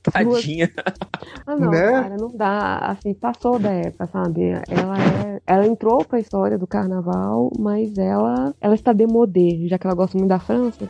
Tadinha. 0.02 0.70
Ah, 1.46 1.56
não, 1.56 1.70
Né? 1.70 1.90
cara, 1.90 2.16
não 2.16 2.34
dá. 2.34 2.78
Assim, 2.78 3.12
passou 3.14 3.58
da 3.58 3.70
época, 3.70 4.08
sabe? 4.10 4.42
Ela 4.68 4.96
é. 4.98 5.40
Ela 5.46 5.66
entrou 5.66 6.04
pra 6.04 6.18
história 6.20 6.56
do 6.56 6.66
carnaval, 6.66 7.50
mas 7.58 7.96
ela. 7.98 8.54
Ela 8.60 8.74
está 8.74 8.92
demodê, 8.92 9.66
já 9.68 9.78
que 9.78 9.86
ela 9.86 9.89
gosta 9.94 10.16
muito 10.16 10.28
da 10.28 10.38
França. 10.38 10.88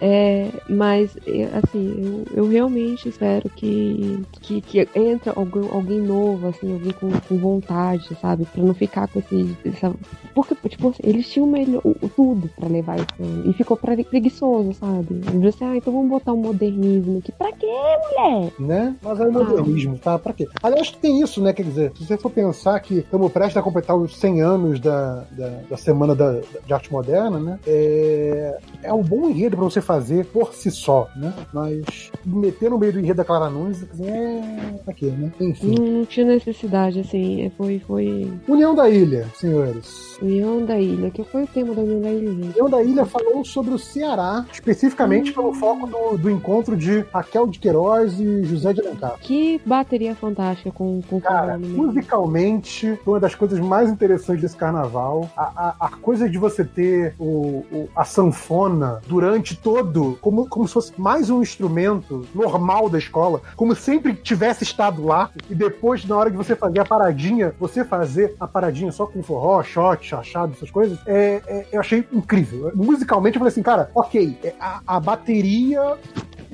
É, 0.00 0.48
mas, 0.68 1.16
eu- 1.26 1.48
assim, 1.62 2.24
eu, 2.34 2.44
eu 2.44 2.48
realmente 2.48 3.08
espero 3.08 3.48
que, 3.50 4.20
que, 4.42 4.60
que 4.60 4.88
entre 4.94 5.30
alguém, 5.34 5.68
alguém 5.72 6.00
novo, 6.00 6.48
assim, 6.48 6.72
alguém 6.72 6.92
com, 6.92 7.10
com 7.10 7.36
vontade, 7.38 8.08
sabe? 8.20 8.44
Pra 8.46 8.62
não 8.62 8.74
ficar 8.74 9.08
com 9.08 9.18
esse. 9.20 9.56
Essa... 9.64 9.94
Porque, 10.34 10.54
tipo 10.68 10.88
assim, 10.88 11.02
eles 11.04 11.28
tinham 11.30 11.46
melhor, 11.46 11.82
tudo 12.16 12.48
pra 12.56 12.68
levar 12.68 12.98
ano. 12.98 13.48
E 13.48 13.52
ficou 13.52 13.76
pre- 13.76 14.04
preguiçoso, 14.04 14.72
sabe? 14.74 15.20
Eu 15.32 15.40
disse, 15.40 15.62
ah, 15.64 15.76
então 15.76 15.92
vamos 15.92 16.10
botar 16.10 16.32
um 16.32 16.36
modernismo 16.38 17.18
aqui. 17.18 17.32
Pra 17.32 17.52
quê, 17.52 17.66
mulher? 17.66 18.52
né? 18.58 18.96
Mas 19.02 19.20
é 19.20 19.26
o 19.26 19.32
modernismo, 19.32 19.98
tá? 19.98 20.18
Pra 20.18 20.32
quê? 20.32 20.48
Aliás, 20.62 20.90
tem 20.90 21.20
isso, 21.22 21.40
né? 21.42 21.52
Quer 21.52 21.62
dizer, 21.64 21.92
se 21.96 22.04
você 22.04 22.16
for 22.18 22.30
pensar 22.30 22.78
que 22.80 22.98
estamos 22.98 23.30
prestes 23.32 23.56
a 23.56 23.62
completar 23.62 23.96
os 23.96 24.16
100 24.16 24.42
anos 24.42 24.80
da, 24.80 25.24
da, 25.30 25.48
da 25.70 25.76
Semana 25.76 26.14
da, 26.14 26.40
de 26.66 26.72
Arte 26.72 26.92
Moderna, 26.92 27.38
né? 27.38 27.58
É, 27.66 28.58
é 28.82 28.92
um 28.92 29.02
bom 29.02 29.28
enredo 29.28 29.56
pra 29.56 29.64
você 29.64 29.80
fazer 29.80 30.26
por 30.26 30.52
si 30.54 30.70
só, 30.70 31.08
né? 31.16 31.32
Mas 31.52 32.10
meter 32.24 32.70
no 32.70 32.78
meio 32.78 32.92
do 32.92 32.98
enredo 33.00 33.16
da 33.18 33.24
Clara 33.24 33.48
Nunes, 33.50 33.82
é... 34.00 34.74
pra 34.84 34.92
quê, 34.94 35.06
né? 35.06 35.32
Enfim. 35.40 35.74
Não, 35.78 35.86
não 35.98 36.04
tinha 36.04 36.26
necessidade, 36.26 37.00
assim. 37.00 37.42
é, 37.42 37.50
Foi, 37.50 37.78
foi 37.86 38.30
União 38.48 38.74
da 38.74 38.88
Ilha, 38.88 39.26
senhores. 39.34 40.18
União 40.20 40.64
da 40.64 40.78
Ilha. 40.78 41.10
Que 41.10 41.22
foi 41.24 41.44
o 41.44 41.46
tema 41.46 41.74
da 41.74 41.82
União 41.82 42.00
da 42.00 42.10
Ilha? 42.10 42.30
União 42.30 42.70
da 42.70 42.82
Ilha 42.82 43.04
falou 43.04 43.44
sobre 43.44 43.74
o 43.74 43.78
Ceará, 43.78 44.44
especificamente 44.52 45.32
pelo 45.32 45.52
foco 45.54 45.86
do, 45.86 46.16
do 46.18 46.30
encontro 46.30 46.76
de 46.76 47.00
Raquel 47.12 47.46
de 47.46 47.58
Queiroz 47.58 48.18
e 48.18 48.44
José 48.44 48.72
de 48.72 48.80
Alencar. 48.80 49.16
Que 49.20 49.60
bateria 49.64 50.14
fantástica 50.14 50.70
com, 50.70 51.00
com 51.08 51.20
Cara, 51.20 51.58
meio. 51.58 51.76
musicalmente, 51.76 52.98
uma 53.06 53.20
das 53.20 53.34
coisas 53.34 53.58
mais 53.60 53.90
interessantes 53.90 54.42
desse 54.42 54.56
carnaval. 54.56 55.28
A, 55.36 55.74
a, 55.80 55.86
a 55.86 55.88
coisa 55.90 56.28
de 56.28 56.38
você 56.38 56.64
ter 56.64 57.14
o, 57.18 57.64
o- 57.72 57.88
a 57.94 58.04
sanfona 58.04 58.63
durante 59.06 59.56
todo, 59.56 60.18
como, 60.20 60.48
como 60.48 60.66
se 60.66 60.74
fosse 60.74 60.92
mais 60.98 61.30
um 61.30 61.42
instrumento 61.42 62.26
normal 62.34 62.88
da 62.88 62.98
escola, 62.98 63.40
como 63.56 63.74
sempre 63.74 64.14
tivesse 64.14 64.64
estado 64.64 65.04
lá, 65.04 65.30
e 65.48 65.54
depois, 65.54 66.04
na 66.04 66.16
hora 66.16 66.30
que 66.30 66.36
você 66.36 66.54
fazer 66.56 66.80
a 66.80 66.84
paradinha, 66.84 67.54
você 67.58 67.84
fazer 67.84 68.34
a 68.38 68.46
paradinha 68.46 68.90
só 68.92 69.06
com 69.06 69.22
forró, 69.22 69.62
shot, 69.62 70.04
chachado, 70.06 70.52
essas 70.52 70.70
coisas, 70.70 70.98
é, 71.06 71.42
é- 71.46 71.66
eu 71.72 71.80
achei 71.80 72.06
incrível. 72.12 72.72
Musicalmente, 72.74 73.36
eu 73.36 73.40
falei 73.40 73.52
assim, 73.52 73.62
cara, 73.62 73.90
ok, 73.94 74.36
é, 74.42 74.54
a, 74.60 74.80
a 74.86 75.00
bateria 75.00 75.96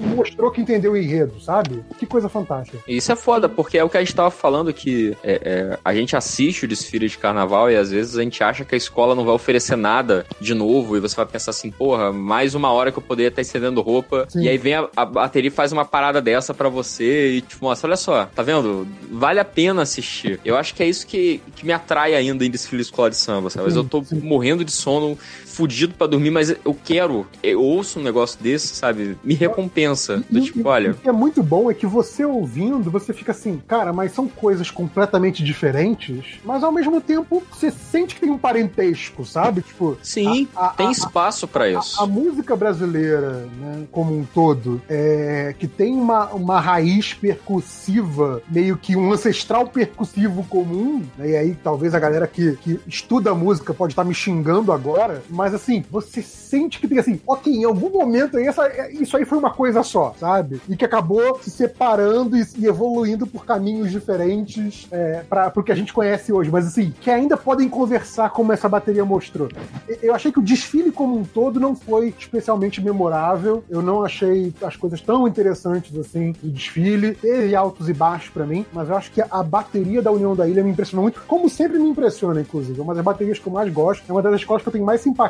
mostrou 0.01 0.51
que 0.51 0.61
entendeu 0.61 0.93
o 0.93 0.97
enredo, 0.97 1.41
sabe? 1.41 1.85
Que 1.99 2.07
coisa 2.07 2.29
fantástica. 2.29 2.79
Isso 2.87 3.13
é 3.13 3.17
foda, 3.17 3.49
porque 3.49 3.79
é 3.79 3.85
o 3.85 3.89
que 3.89 3.97
a 3.97 4.01
gente 4.01 4.15
tava 4.15 4.31
falando 4.31 4.73
que 4.73 5.17
é, 5.23 5.41
é, 5.43 5.79
a 5.85 5.95
gente 5.95 6.17
assiste 6.17 6.65
o 6.65 6.69
desfile 6.69 7.09
de 7.09 7.19
carnaval 7.19 7.71
e 7.71 7.77
às 7.77 7.91
vezes 7.91 8.17
a 8.17 8.23
gente 8.23 8.43
acha 8.43 8.65
que 8.65 8.75
a 8.75 8.79
escola 8.79 9.15
não 9.15 9.25
vai 9.25 9.35
oferecer 9.35 9.77
nada 9.77 10.27
de 10.41 10.55
novo 10.55 10.97
e 10.97 11.01
você 11.01 11.15
vai 11.17 11.27
pensar 11.27 11.51
assim, 11.51 11.71
porra, 11.71 12.13
mais 12.13 12.55
uma 12.55 12.73
hora 12.73 12.91
que 12.91 12.99
eu 12.99 13.03
poderia 13.03 13.29
estar 13.29 13.43
estendendo 13.43 13.81
roupa. 13.81 14.27
Sim. 14.29 14.43
E 14.43 14.49
aí 14.49 14.59
vem 14.59 14.75
a, 14.75 14.89
a 14.97 15.05
bateria 15.05 15.49
e 15.49 15.51
faz 15.53 15.73
uma 15.73 15.85
parada 15.85 16.21
dessa 16.21 16.55
pra 16.55 16.69
você 16.69 17.33
e 17.33 17.41
tipo, 17.41 17.65
mostra, 17.65 17.89
olha 17.89 17.97
só, 17.97 18.27
tá 18.27 18.43
vendo? 18.43 18.87
Vale 19.11 19.41
a 19.41 19.45
pena 19.45 19.83
assistir. 19.83 20.41
Eu 20.45 20.57
acho 20.57 20.75
que 20.75 20.83
é 20.83 20.89
isso 20.89 21.07
que, 21.07 21.41
que 21.55 21.67
me 21.67 21.73
atrai 21.73 22.15
ainda 22.15 22.45
em 22.45 22.51
desfile 22.51 22.83
de 22.83 22.89
escola 22.89 23.11
de 23.11 23.17
samba, 23.17 23.51
sabe? 23.51 23.67
Mas 23.67 23.77
eu 23.77 23.85
tô 23.85 24.05
morrendo 24.23 24.65
de 24.65 24.73
sono, 24.73 25.19
fudido 25.51 25.95
pra 25.95 26.07
dormir, 26.07 26.31
mas 26.31 26.51
eu 26.65 26.75
quero, 26.85 27.27
eu 27.43 27.61
ouço 27.63 27.99
um 27.99 28.03
negócio 28.03 28.39
desse, 28.41 28.69
sabe? 28.75 29.17
Me 29.23 29.35
recompensa. 29.35 30.23
Do 30.31 30.39
E- 30.39 30.43
tipo, 30.43 30.61
e- 30.61 30.65
olha, 30.67 30.91
O 30.93 30.95
que 30.95 31.09
é 31.09 31.13
muito 31.13 31.43
bom 31.43 31.71
é 31.71 31.75
que 31.75 31.87
você 31.87 32.25
ouvindo, 32.25 32.91
você 32.91 33.13
fica 33.13 33.33
assim, 33.33 33.61
cara, 33.67 33.93
mas 33.93 34.13
são 34.13 34.29
coisas 34.29 34.71
completamente 34.71 35.43
diferentes, 35.43 36.39
mas 36.45 36.63
ao 36.63 36.73
mesmo 36.73 37.01
tempo 37.01 37.43
você 37.51 37.71
sente 37.71 38.15
que 38.15 38.21
tem 38.21 38.31
um 38.31 38.39
parentesco, 38.39 39.25
sabe? 39.25 39.63
Tipo, 39.63 39.99
sim, 40.03 40.49
a- 40.55 40.67
a- 40.67 40.71
tem 40.71 40.87
a- 40.89 40.91
espaço 40.93 41.47
pra 41.49 41.65
a, 41.65 41.71
isso. 41.71 42.01
a 42.03 42.07
música 42.07 42.55
brasileira, 42.57 43.49
né, 43.61 43.85
como 43.91 44.17
um 44.17 44.25
todo, 44.25 44.81
é, 44.89 45.55
que 45.59 45.67
tem 45.67 45.95
uma, 45.95 46.27
uma 46.29 46.61
raiz 46.61 47.13
percussiva, 47.15 48.43
meio 48.49 48.77
que 48.77 48.97
um 48.97 49.13
ancestral 49.13 49.67
percussivo 49.67 50.45
comum, 50.45 51.03
né, 51.19 51.31
e 51.31 51.37
aí 51.37 51.55
talvez 51.63 51.95
a 51.95 51.99
galera 51.99 52.27
que, 52.27 52.57
que 52.57 52.81
estuda 52.87 53.35
música 53.35 53.75
pode 53.75 53.93
estar 53.93 54.05
me 54.05 54.15
xingando 54.15 54.73
agora, 54.73 55.23
mas 55.29 55.40
assim, 55.55 55.85
você 55.91 56.23
sente 56.23 56.79
que 56.79 56.89
tem 56.89 56.99
assim, 56.99 57.21
ok, 57.27 57.53
em 57.53 57.65
algum 57.65 57.91
momento 57.91 58.39
essa, 58.39 58.69
isso 58.93 59.17
aí 59.17 59.25
foi 59.25 59.39
uma 59.39 59.51
coisa 59.51 59.83
só, 59.83 60.15
sabe? 60.19 60.61
E 60.69 60.77
que 60.77 60.85
acabou 60.85 61.39
se 61.43 61.51
separando 61.51 62.37
e, 62.37 62.47
e 62.59 62.67
evoluindo 62.67 63.27
por 63.27 63.45
caminhos 63.45 63.91
diferentes 63.91 64.87
é, 64.91 65.23
para 65.29 65.53
o 65.55 65.63
que 65.63 65.73
a 65.73 65.75
gente 65.75 65.93
conhece 65.93 66.33
hoje, 66.33 66.51
mas 66.51 66.67
assim, 66.67 66.93
que 67.01 67.11
ainda 67.11 67.37
podem 67.37 67.69
conversar 67.69 68.31
como 68.31 68.53
essa 68.53 68.69
bateria 68.69 69.05
mostrou. 69.05 69.49
Eu 70.03 70.15
achei 70.15 70.33
que 70.33 70.39
o 70.39 70.43
desfile 70.43 70.91
como 70.91 71.17
um 71.17 71.25
todo 71.25 71.59
não 71.59 71.75
foi 71.75 72.15
especialmente 72.19 72.81
memorável. 72.81 73.65
Eu 73.69 73.83
não 73.83 74.05
achei 74.05 74.53
as 74.63 74.77
coisas 74.77 75.01
tão 75.01 75.27
interessantes 75.27 75.97
assim 75.97 76.33
do 76.43 76.51
desfile. 76.51 77.15
Teve 77.15 77.55
altos 77.55 77.89
e 77.89 77.93
baixos 77.93 78.31
pra 78.31 78.47
mim, 78.47 78.65
mas 78.73 78.89
eu 78.89 78.97
acho 78.97 79.11
que 79.11 79.21
a 79.21 79.43
bateria 79.43 80.03
da 80.03 80.11
União 80.11 80.35
da 80.35 80.49
Ilha 80.49 80.63
me 80.63 80.71
impressionou 80.71 81.03
muito, 81.03 81.23
como 81.27 81.49
sempre 81.49 81.79
me 81.79 81.89
impressiona, 81.89 82.41
inclusive. 82.41 82.79
É 82.79 82.83
uma 82.83 82.95
das 82.95 83.05
baterias 83.05 83.39
que 83.39 83.47
eu 83.47 83.53
mais 83.53 83.73
gosto. 83.73 84.05
É 84.09 84.13
uma 84.13 84.23
das 84.23 84.35
escolas 84.35 84.63
que 84.63 84.69
eu 84.69 84.73
tenho 84.73 84.85
mais 84.85 85.01
simpatia 85.01 85.30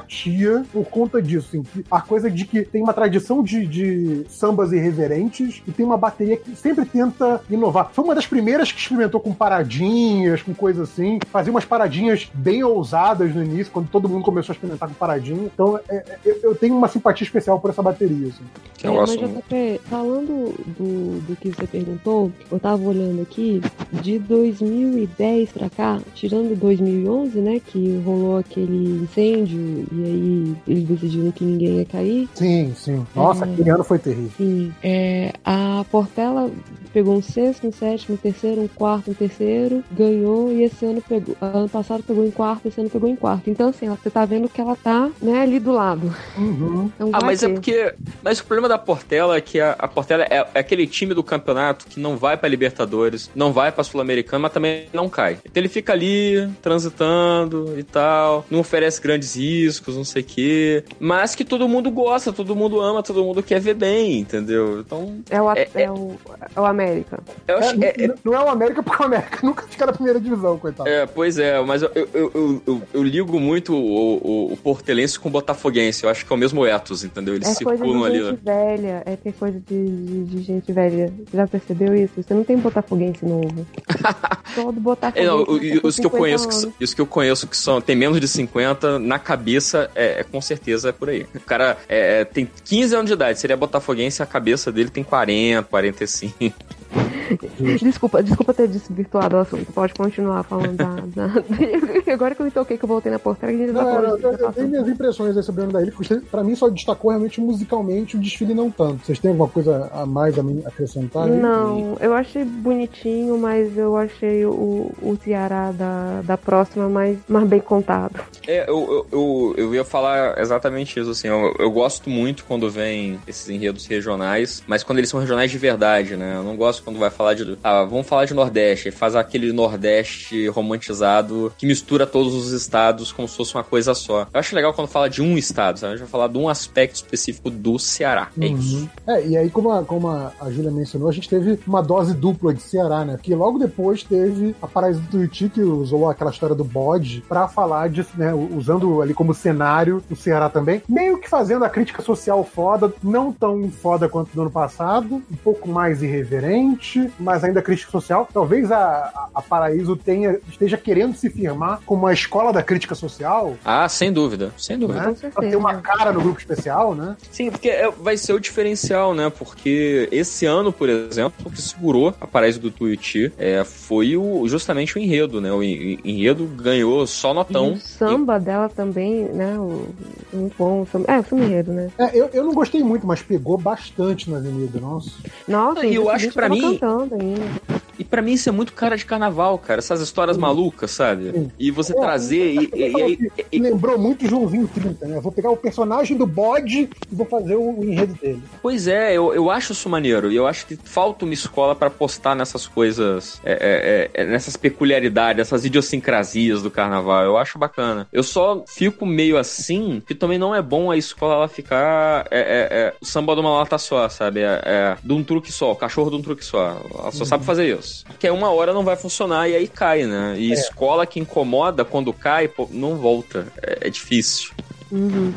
por 0.72 0.84
conta 0.86 1.20
disso. 1.20 1.48
Assim, 1.48 1.62
que 1.62 1.84
a 1.90 2.00
coisa 2.00 2.30
de 2.30 2.44
que 2.44 2.62
tem 2.62 2.82
uma 2.82 2.92
tradição 2.92 3.42
de, 3.42 3.66
de 3.66 4.24
sambas 4.28 4.72
irreverentes 4.72 5.62
e 5.66 5.72
tem 5.72 5.84
uma 5.84 5.96
bateria 5.96 6.36
que 6.36 6.54
sempre 6.54 6.84
tenta 6.84 7.40
inovar. 7.50 7.90
Foi 7.92 8.04
uma 8.04 8.14
das 8.14 8.26
primeiras 8.26 8.72
que 8.72 8.78
experimentou 8.78 9.20
com 9.20 9.32
paradinhas, 9.32 10.42
com 10.42 10.54
coisa 10.54 10.82
assim. 10.82 11.18
Fazia 11.30 11.50
umas 11.52 11.64
paradinhas 11.64 12.30
bem 12.34 12.62
ousadas 12.62 13.34
no 13.34 13.42
início, 13.42 13.72
quando 13.72 13.88
todo 13.88 14.08
mundo 14.08 14.24
começou 14.24 14.52
a 14.52 14.54
experimentar 14.54 14.88
com 14.88 14.94
paradinha. 14.94 15.50
Então, 15.52 15.78
é- 15.88 16.04
é- 16.24 16.38
eu, 16.42 16.54
tenho 16.54 16.76
uma 16.76 16.88
simpatia 16.88 17.24
especial 17.24 17.60
por 17.60 17.70
essa 17.70 17.82
bateria. 17.82 18.28
Assim. 18.28 18.44
Eu 18.82 18.94
É, 18.94 18.96
mas, 18.96 19.10
JP, 19.12 19.80
falando 19.84 20.54
do, 20.78 21.20
do 21.26 21.36
que 21.36 21.50
você 21.50 21.66
perguntou, 21.66 22.32
eu 22.50 22.58
tava 22.58 22.82
olhando 22.82 23.22
aqui, 23.22 23.60
de 23.92 24.18
2010 24.18 25.50
pra 25.52 25.68
cá, 25.68 26.00
tirando 26.14 26.56
2011, 26.56 27.38
né, 27.40 27.60
que 27.64 28.00
rolou 28.04 28.38
aquele 28.38 29.02
incêndio 29.02 29.86
e 29.92 30.04
aí 30.04 30.56
eles 30.66 30.84
decidiram 30.88 31.30
que 31.32 31.44
ninguém 31.44 31.78
ia 31.78 31.84
cair. 31.84 32.28
Sim, 32.34 32.72
sim. 32.76 33.06
Nossa, 33.14 33.44
É. 33.44 33.52
aquele 33.52 33.70
ano 33.70 33.84
foi 33.84 33.98
terrível. 33.98 34.30
Sim, 34.36 34.72
é, 34.82 35.32
a 35.44 35.84
Portela 35.90 36.50
pegou 36.92 37.16
um 37.16 37.22
sexto, 37.22 37.66
um 37.68 37.72
sétimo, 37.72 38.14
um 38.14 38.18
terceiro, 38.18 38.60
um 38.62 38.68
quarto, 38.68 39.10
um 39.10 39.14
terceiro, 39.14 39.82
ganhou 39.92 40.50
e 40.52 40.64
esse 40.64 40.84
ano 40.84 41.00
pegou. 41.08 41.36
Ano 41.40 41.68
passado 41.68 42.02
pegou 42.02 42.24
em 42.26 42.30
quarto, 42.30 42.66
esse 42.68 42.80
ano 42.80 42.90
pegou 42.90 43.08
em 43.08 43.14
quarto. 43.16 43.48
Então, 43.48 43.68
assim, 43.68 43.86
ela- 43.86 43.96
você 44.02 44.10
tá 44.10 44.24
vendo 44.24 44.48
que 44.48 44.60
ela 44.60 44.74
tá, 44.76 45.08
né, 45.22 45.42
ali 45.42 45.58
do 45.60 45.70
lado. 45.72 46.12
Uhum. 46.36 46.90
Então, 46.94 47.10
Ah, 47.12 47.20
mas 47.24 47.42
é 47.42 47.46
ter. 47.48 47.54
porque. 47.54 47.94
Mas 48.22 48.40
o 48.40 48.44
problema 48.44 48.68
da 48.68 48.76
Portela 48.78 49.36
é 49.36 49.40
que 49.40 49.60
a, 49.60 49.72
a 49.78 49.86
Portela 49.88 50.24
é, 50.24 50.46
é 50.54 50.58
aquele 50.60 50.86
time 50.86 51.14
do 51.14 51.22
campeonato 51.22 51.86
que 51.86 52.00
não 52.00 52.16
vai 52.16 52.36
pra 52.36 52.48
Libertadores, 52.48 53.30
não 53.34 53.52
vai 53.52 53.70
pra 53.70 53.84
Sul-Americana, 53.84 54.40
mas 54.42 54.52
também 54.52 54.86
não 54.92 55.08
cai. 55.08 55.38
Então 55.44 55.60
ele 55.60 55.68
fica 55.68 55.92
ali, 55.92 56.48
transitando 56.62 57.78
e 57.78 57.82
tal, 57.82 58.44
não 58.50 58.60
oferece 58.60 59.00
grandes 59.00 59.34
riscos, 59.36 59.79
não 59.88 60.04
sei 60.04 60.22
o 60.22 60.24
quê. 60.24 60.84
Mas 60.98 61.34
que 61.34 61.44
todo 61.44 61.68
mundo 61.68 61.90
gosta, 61.90 62.32
todo 62.32 62.54
mundo 62.56 62.80
ama, 62.80 63.02
todo 63.02 63.24
mundo 63.24 63.42
quer 63.42 63.60
ver 63.60 63.74
bem, 63.74 64.18
entendeu? 64.20 64.80
Então. 64.80 65.18
É 65.30 65.40
o, 65.40 65.48
a- 65.48 65.58
É- 65.58 65.68
é 65.74 65.90
o, 65.90 66.12
é 66.56 66.60
o 66.60 66.64
América. 66.64 67.20
Eu 67.48 67.56
É, 67.56 67.58
acho, 67.68 67.84
é- 67.84 68.04
é- 68.04 68.14
Não 68.24 68.34
é 68.34 68.40
o 68.44 68.48
América, 68.48 68.82
porque 68.82 69.02
o 69.02 69.06
América 69.06 69.38
nunca 69.46 69.64
fica 69.68 69.86
na 69.86 69.92
primeira 69.92 70.20
divisão, 70.20 70.58
coitado. 70.58 70.88
É, 70.88 71.06
pois 71.06 71.38
é, 71.38 71.60
mas 71.62 71.82
eu, 71.82 71.90
eu, 71.94 72.08
eu, 72.14 72.62
eu, 72.66 72.82
eu 72.94 73.02
ligo 73.02 73.38
muito 73.40 73.74
o, 73.74 74.16
o, 74.48 74.52
o 74.52 74.56
portelense 74.56 75.18
com 75.18 75.28
o 75.28 75.32
botafoguense. 75.32 76.04
Eu 76.04 76.10
acho 76.10 76.24
que 76.26 76.32
é 76.32 76.36
o 76.36 76.38
mesmo 76.38 76.64
ethos, 76.66 77.04
entendeu? 77.04 77.34
Eles 77.34 77.48
É 77.60 77.64
coisa 77.64 77.82
circulam 77.84 78.10
de 78.10 78.16
ali. 78.18 78.24
gente 78.30 78.44
velha, 78.44 79.02
é 79.06 79.16
ter 79.16 79.32
coisa 79.32 79.60
de, 79.68 79.86
de, 79.88 80.24
de 80.24 80.42
gente 80.42 80.72
velha. 80.72 81.12
Você 81.30 81.36
já 81.36 81.46
percebeu 81.46 81.94
isso? 81.94 82.14
Você 82.22 82.34
não 82.34 82.44
tem 82.44 82.56
botafoguense 82.58 83.24
novo. 83.24 83.66
Todo 84.54 84.76
É, 84.76 84.80
botafoguense. 84.80 85.26
não, 85.26 85.42
o- 85.44 85.62
e 85.62 85.80
com 85.80 85.88
os 85.88 85.96
que 85.96 86.06
eu 86.06 86.10
50 86.10 86.18
conheço 86.18 86.70
que, 86.72 86.84
os 86.84 86.94
que 86.94 87.00
eu 87.00 87.06
conheço 87.06 87.46
que 87.46 87.56
são 87.56 87.80
tem 87.80 87.94
menos 87.96 88.20
de 88.20 88.28
50, 88.28 88.98
na 88.98 89.18
cabeça 89.18 89.69
é, 89.94 90.20
é 90.20 90.22
com 90.24 90.40
certeza 90.40 90.90
é 90.90 90.92
por 90.92 91.08
aí. 91.08 91.26
O 91.34 91.40
cara 91.40 91.76
é, 91.88 92.24
tem 92.24 92.48
15 92.64 92.94
anos 92.94 93.06
de 93.06 93.12
idade, 93.14 93.38
seria 93.38 93.56
botafoguense, 93.56 94.22
a 94.22 94.26
cabeça 94.26 94.70
dele 94.70 94.90
tem 94.90 95.04
40, 95.04 95.68
45. 95.68 96.54
Desculpa, 97.80 98.22
desculpa 98.22 98.52
ter 98.52 98.66
desvirtuado 98.68 99.36
o 99.36 99.40
assunto. 99.40 99.72
Pode 99.72 99.94
continuar 99.94 100.42
falando 100.42 100.76
da. 100.76 100.94
da- 101.14 101.32
Agora 102.12 102.34
que 102.34 102.40
eu 102.42 102.46
me 102.46 102.50
toquei 102.50 102.76
que 102.76 102.84
eu 102.84 102.88
voltei 102.88 103.10
na 103.12 103.18
portaria, 103.18 103.54
a 103.56 103.58
gente 103.58 103.72
Não, 103.72 103.84
tá 103.84 103.86
não, 103.86 104.18
falando 104.18 104.40
eu, 104.40 104.52
tenho 104.52 104.68
minhas 104.68 104.88
impressões 104.88 105.36
aí 105.36 105.42
sobre 105.42 105.60
o 105.60 105.64
ano 105.64 105.72
da 105.72 105.82
ilha, 105.82 105.92
porque 105.92 106.16
pra 106.30 106.42
mim 106.42 106.54
só 106.56 106.68
destacou 106.68 107.10
realmente 107.10 107.40
musicalmente, 107.40 108.16
o 108.16 108.20
desfile 108.20 108.54
não 108.54 108.70
tanto. 108.70 109.04
Vocês 109.06 109.18
têm 109.18 109.30
alguma 109.30 109.48
coisa 109.48 109.88
a 109.92 110.04
mais 110.04 110.38
a 110.38 110.42
mim 110.42 110.62
acrescentar? 110.66 111.24
aí? 111.24 111.30
Não, 111.30 111.96
eu 112.00 112.12
achei 112.14 112.44
bonitinho, 112.44 113.38
mas 113.38 113.76
eu 113.76 113.96
achei 113.96 114.44
o, 114.44 114.90
o 115.00 115.18
Ceará 115.22 115.70
da, 115.72 116.22
da 116.22 116.36
próxima 116.36 116.88
mais, 116.88 117.16
mais 117.28 117.46
bem 117.46 117.60
contado. 117.60 118.20
É, 118.46 118.68
eu, 118.68 119.06
eu, 119.12 119.18
eu, 119.18 119.54
eu 119.56 119.74
ia 119.74 119.84
falar 119.84 120.38
exatamente 120.38 120.98
isso, 120.98 121.10
assim, 121.10 121.28
eu, 121.28 121.54
eu 121.58 121.70
gosto 121.70 122.10
muito 122.10 122.44
quando 122.44 122.68
vem 122.70 123.18
esses 123.26 123.48
enredos 123.48 123.86
regionais, 123.86 124.62
mas 124.66 124.82
quando 124.82 124.98
eles 124.98 125.10
são 125.10 125.20
regionais 125.20 125.50
de 125.50 125.58
verdade, 125.58 126.16
né? 126.16 126.34
Eu 126.36 126.42
não 126.42 126.56
gosto 126.56 126.79
quando 126.80 126.98
vai 126.98 127.10
falar 127.10 127.34
de. 127.34 127.58
Ah, 127.62 127.84
vamos 127.84 128.06
falar 128.06 128.24
de 128.24 128.34
Nordeste, 128.34 128.90
faz 128.90 129.14
aquele 129.14 129.52
Nordeste 129.52 130.48
romantizado 130.48 131.52
que 131.58 131.66
mistura 131.66 132.06
todos 132.06 132.34
os 132.34 132.52
estados 132.52 133.12
como 133.12 133.28
se 133.28 133.36
fosse 133.36 133.54
uma 133.54 133.64
coisa 133.64 133.94
só. 133.94 134.26
Eu 134.32 134.40
acho 134.40 134.54
legal 134.54 134.72
quando 134.72 134.88
fala 134.88 135.08
de 135.08 135.22
um 135.22 135.36
estado, 135.36 135.78
sabe? 135.78 135.94
A 135.94 135.96
gente 135.96 136.04
vai 136.04 136.10
falar 136.10 136.28
de 136.28 136.38
um 136.38 136.48
aspecto 136.48 136.96
específico 136.96 137.50
do 137.50 137.78
Ceará. 137.78 138.28
É 138.40 138.46
isso. 138.46 138.76
Uhum. 138.76 138.88
É, 139.06 139.26
e 139.26 139.36
aí, 139.36 139.50
como 139.50 139.70
a, 139.70 139.84
como 139.84 140.08
a, 140.08 140.32
a 140.40 140.50
Júlia 140.50 140.70
mencionou, 140.70 141.08
a 141.08 141.12
gente 141.12 141.28
teve 141.28 141.58
uma 141.66 141.82
dose 141.82 142.14
dupla 142.14 142.52
de 142.54 142.62
Ceará, 142.62 143.04
né? 143.04 143.16
Porque 143.16 143.34
logo 143.34 143.58
depois 143.58 144.02
teve 144.02 144.54
a 144.60 144.66
Paraíso 144.66 145.00
do 145.00 145.08
Tuiuti, 145.08 145.48
que 145.48 145.60
usou 145.62 146.08
aquela 146.08 146.30
história 146.30 146.54
do 146.54 146.64
bode 146.64 147.22
pra 147.28 147.48
falar 147.48 147.88
disso, 147.88 148.10
né? 148.16 148.32
Usando 148.34 149.02
ali 149.02 149.14
como 149.14 149.34
cenário 149.34 150.02
o 150.10 150.16
Ceará 150.16 150.48
também. 150.48 150.82
Meio 150.88 151.18
que 151.18 151.28
fazendo 151.28 151.64
a 151.64 151.70
crítica 151.70 152.02
social 152.02 152.44
foda, 152.44 152.92
não 153.02 153.32
tão 153.32 153.70
foda 153.70 154.08
quanto 154.08 154.30
do 154.34 154.42
ano 154.42 154.50
passado, 154.50 155.22
um 155.30 155.36
pouco 155.36 155.68
mais 155.68 156.02
irreverente, 156.02 156.69
mas 157.18 157.44
ainda 157.44 157.62
crítica 157.62 157.90
social. 157.90 158.28
Talvez 158.32 158.70
a, 158.70 158.76
a, 158.78 159.28
a 159.36 159.42
Paraíso 159.42 159.96
tenha, 159.96 160.38
esteja 160.48 160.76
querendo 160.76 161.14
se 161.16 161.28
firmar 161.30 161.80
como 161.86 162.06
a 162.06 162.12
escola 162.12 162.52
da 162.52 162.62
crítica 162.62 162.94
social, 162.94 163.56
Ah, 163.64 163.88
sem 163.88 164.12
dúvida, 164.12 164.52
sem 164.56 164.78
dúvida. 164.78 165.00
né? 165.08 165.14
Pra 165.32 165.48
ter 165.48 165.56
uma 165.56 165.74
cara 165.76 166.12
no 166.12 166.20
grupo 166.20 166.38
especial, 166.38 166.94
né? 166.94 167.16
Sim, 167.30 167.50
porque 167.50 167.68
é- 167.68 167.90
vai 167.90 168.16
ser 168.16 168.32
o 168.32 168.40
diferencial, 168.40 169.14
né? 169.14 169.30
Porque 169.30 170.08
esse 170.12 170.46
ano, 170.46 170.72
por 170.72 170.88
exemplo, 170.88 171.32
o 171.44 171.50
que 171.50 171.60
segurou 171.62 172.14
a 172.20 172.26
Paraíso 172.26 172.60
do 172.60 172.70
Tuiuti 172.70 173.32
é, 173.38 173.64
foi 173.64 174.16
o, 174.16 174.46
justamente 174.48 174.96
o 174.96 175.00
enredo, 175.00 175.40
né? 175.40 175.52
O 175.52 175.62
en- 175.62 175.98
enredo 176.04 176.44
ganhou 176.46 177.06
só 177.06 177.30
E 177.30 177.34
notão. 177.34 177.72
o 177.72 177.78
samba 177.78 178.38
dela 178.38 178.68
também, 178.68 179.24
né? 179.24 179.56
O, 179.58 179.86
muito 180.32 180.54
bom. 180.58 180.82
o 180.82 180.86
samba- 180.90 181.06
É, 181.12 181.18
o 181.18 181.24
samba 181.24 181.44
enredo, 181.44 181.72
né? 181.72 181.90
É, 181.98 182.10
eu, 182.16 182.28
eu 182.32 182.44
não 182.44 182.52
gostei 182.52 182.82
muito, 182.82 183.06
mas 183.06 183.22
pegou 183.22 183.56
bastante 183.58 184.30
na 184.30 184.38
avenida, 184.38 184.78
nossa. 184.80 185.10
Nossa, 185.46 185.86
E 185.86 185.94
eu 185.94 186.08
acho 186.10 186.28
que 186.28 186.34
pra 186.34 186.48
mim- 186.48 186.59
cantando 186.60 187.14
ainda. 187.14 187.80
E 188.00 188.04
pra 188.04 188.22
mim 188.22 188.32
isso 188.32 188.48
é 188.48 188.52
muito 188.52 188.72
cara 188.72 188.96
de 188.96 189.04
carnaval, 189.04 189.58
cara. 189.58 189.78
Essas 189.78 190.00
histórias 190.00 190.38
malucas, 190.38 190.90
sabe? 190.90 191.30
Sim. 191.32 191.50
E 191.58 191.70
você 191.70 191.92
É, 191.92 191.96
trazer 192.00 192.54
e, 192.54 192.70
e- 192.74 193.44
e 193.52 193.58
lembrou 193.58 193.98
muito 193.98 194.26
Joãozinho 194.26 194.66
30, 194.66 195.06
né? 195.06 195.18
Eu 195.18 195.20
vou 195.20 195.30
pegar 195.30 195.50
o 195.50 195.56
personagem 195.56 196.16
do 196.16 196.26
bode 196.26 196.88
e 197.10 197.14
vou 197.14 197.26
fazer 197.26 197.56
o, 197.56 197.78
o 197.80 197.84
enredo 197.84 198.14
dele. 198.14 198.42
Pois 198.62 198.88
é, 198.88 199.12
eu, 199.14 199.34
eu 199.34 199.50
acho 199.50 199.72
isso 199.72 199.86
maneiro. 199.88 200.32
E 200.32 200.36
eu 200.36 200.46
acho 200.46 200.66
que 200.66 200.76
falta 200.82 201.26
uma 201.26 201.34
escola 201.34 201.74
pra 201.74 201.90
postar 201.90 202.34
nessas 202.34 202.66
coisas, 202.66 203.38
é, 203.44 204.10
é, 204.14 204.22
é, 204.22 204.24
nessas 204.24 204.56
peculiaridades, 204.56 205.42
essas 205.42 205.64
idiosincrasias 205.66 206.62
do 206.62 206.70
carnaval. 206.70 207.22
Eu 207.24 207.36
acho 207.36 207.58
bacana. 207.58 208.08
Eu 208.10 208.22
só 208.22 208.64
fico 208.66 209.04
meio 209.04 209.36
assim, 209.36 210.02
que 210.06 210.14
também 210.14 210.38
não 210.38 210.54
é 210.54 210.62
bom 210.62 210.90
a 210.90 210.96
escola 210.96 211.34
ela 211.34 211.48
ficar 211.48 212.26
é, 212.30 212.38
é, 212.40 212.78
é, 212.78 212.94
o 213.00 213.04
samba 213.04 213.34
de 213.34 213.40
uma 213.42 213.50
lata 213.58 213.76
só, 213.76 214.08
sabe? 214.08 214.40
É, 214.40 214.60
é, 214.64 214.96
de 215.02 215.12
um 215.12 215.22
truque 215.22 215.52
só, 215.52 215.72
o 215.72 215.76
cachorro 215.76 216.08
de 216.10 216.16
um 216.16 216.22
truque 216.22 216.44
só. 216.44 216.80
Ela 216.98 217.12
só 217.12 217.26
sabe 217.26 217.44
fazer 217.44 217.78
isso. 217.78 217.89
Porque 218.06 218.26
aí 218.26 218.32
uma 218.32 218.50
hora 218.50 218.72
não 218.72 218.84
vai 218.84 218.96
funcionar 218.96 219.48
e 219.48 219.54
aí 219.56 219.66
cai, 219.66 220.04
né? 220.04 220.34
E 220.38 220.52
escola 220.52 221.06
que 221.06 221.20
incomoda 221.20 221.84
quando 221.84 222.12
cai, 222.12 222.48
pô, 222.48 222.68
não 222.70 222.96
volta. 222.96 223.46
É, 223.62 223.88
é 223.88 223.90
difícil. 223.90 224.50
Uhum. 224.90 225.32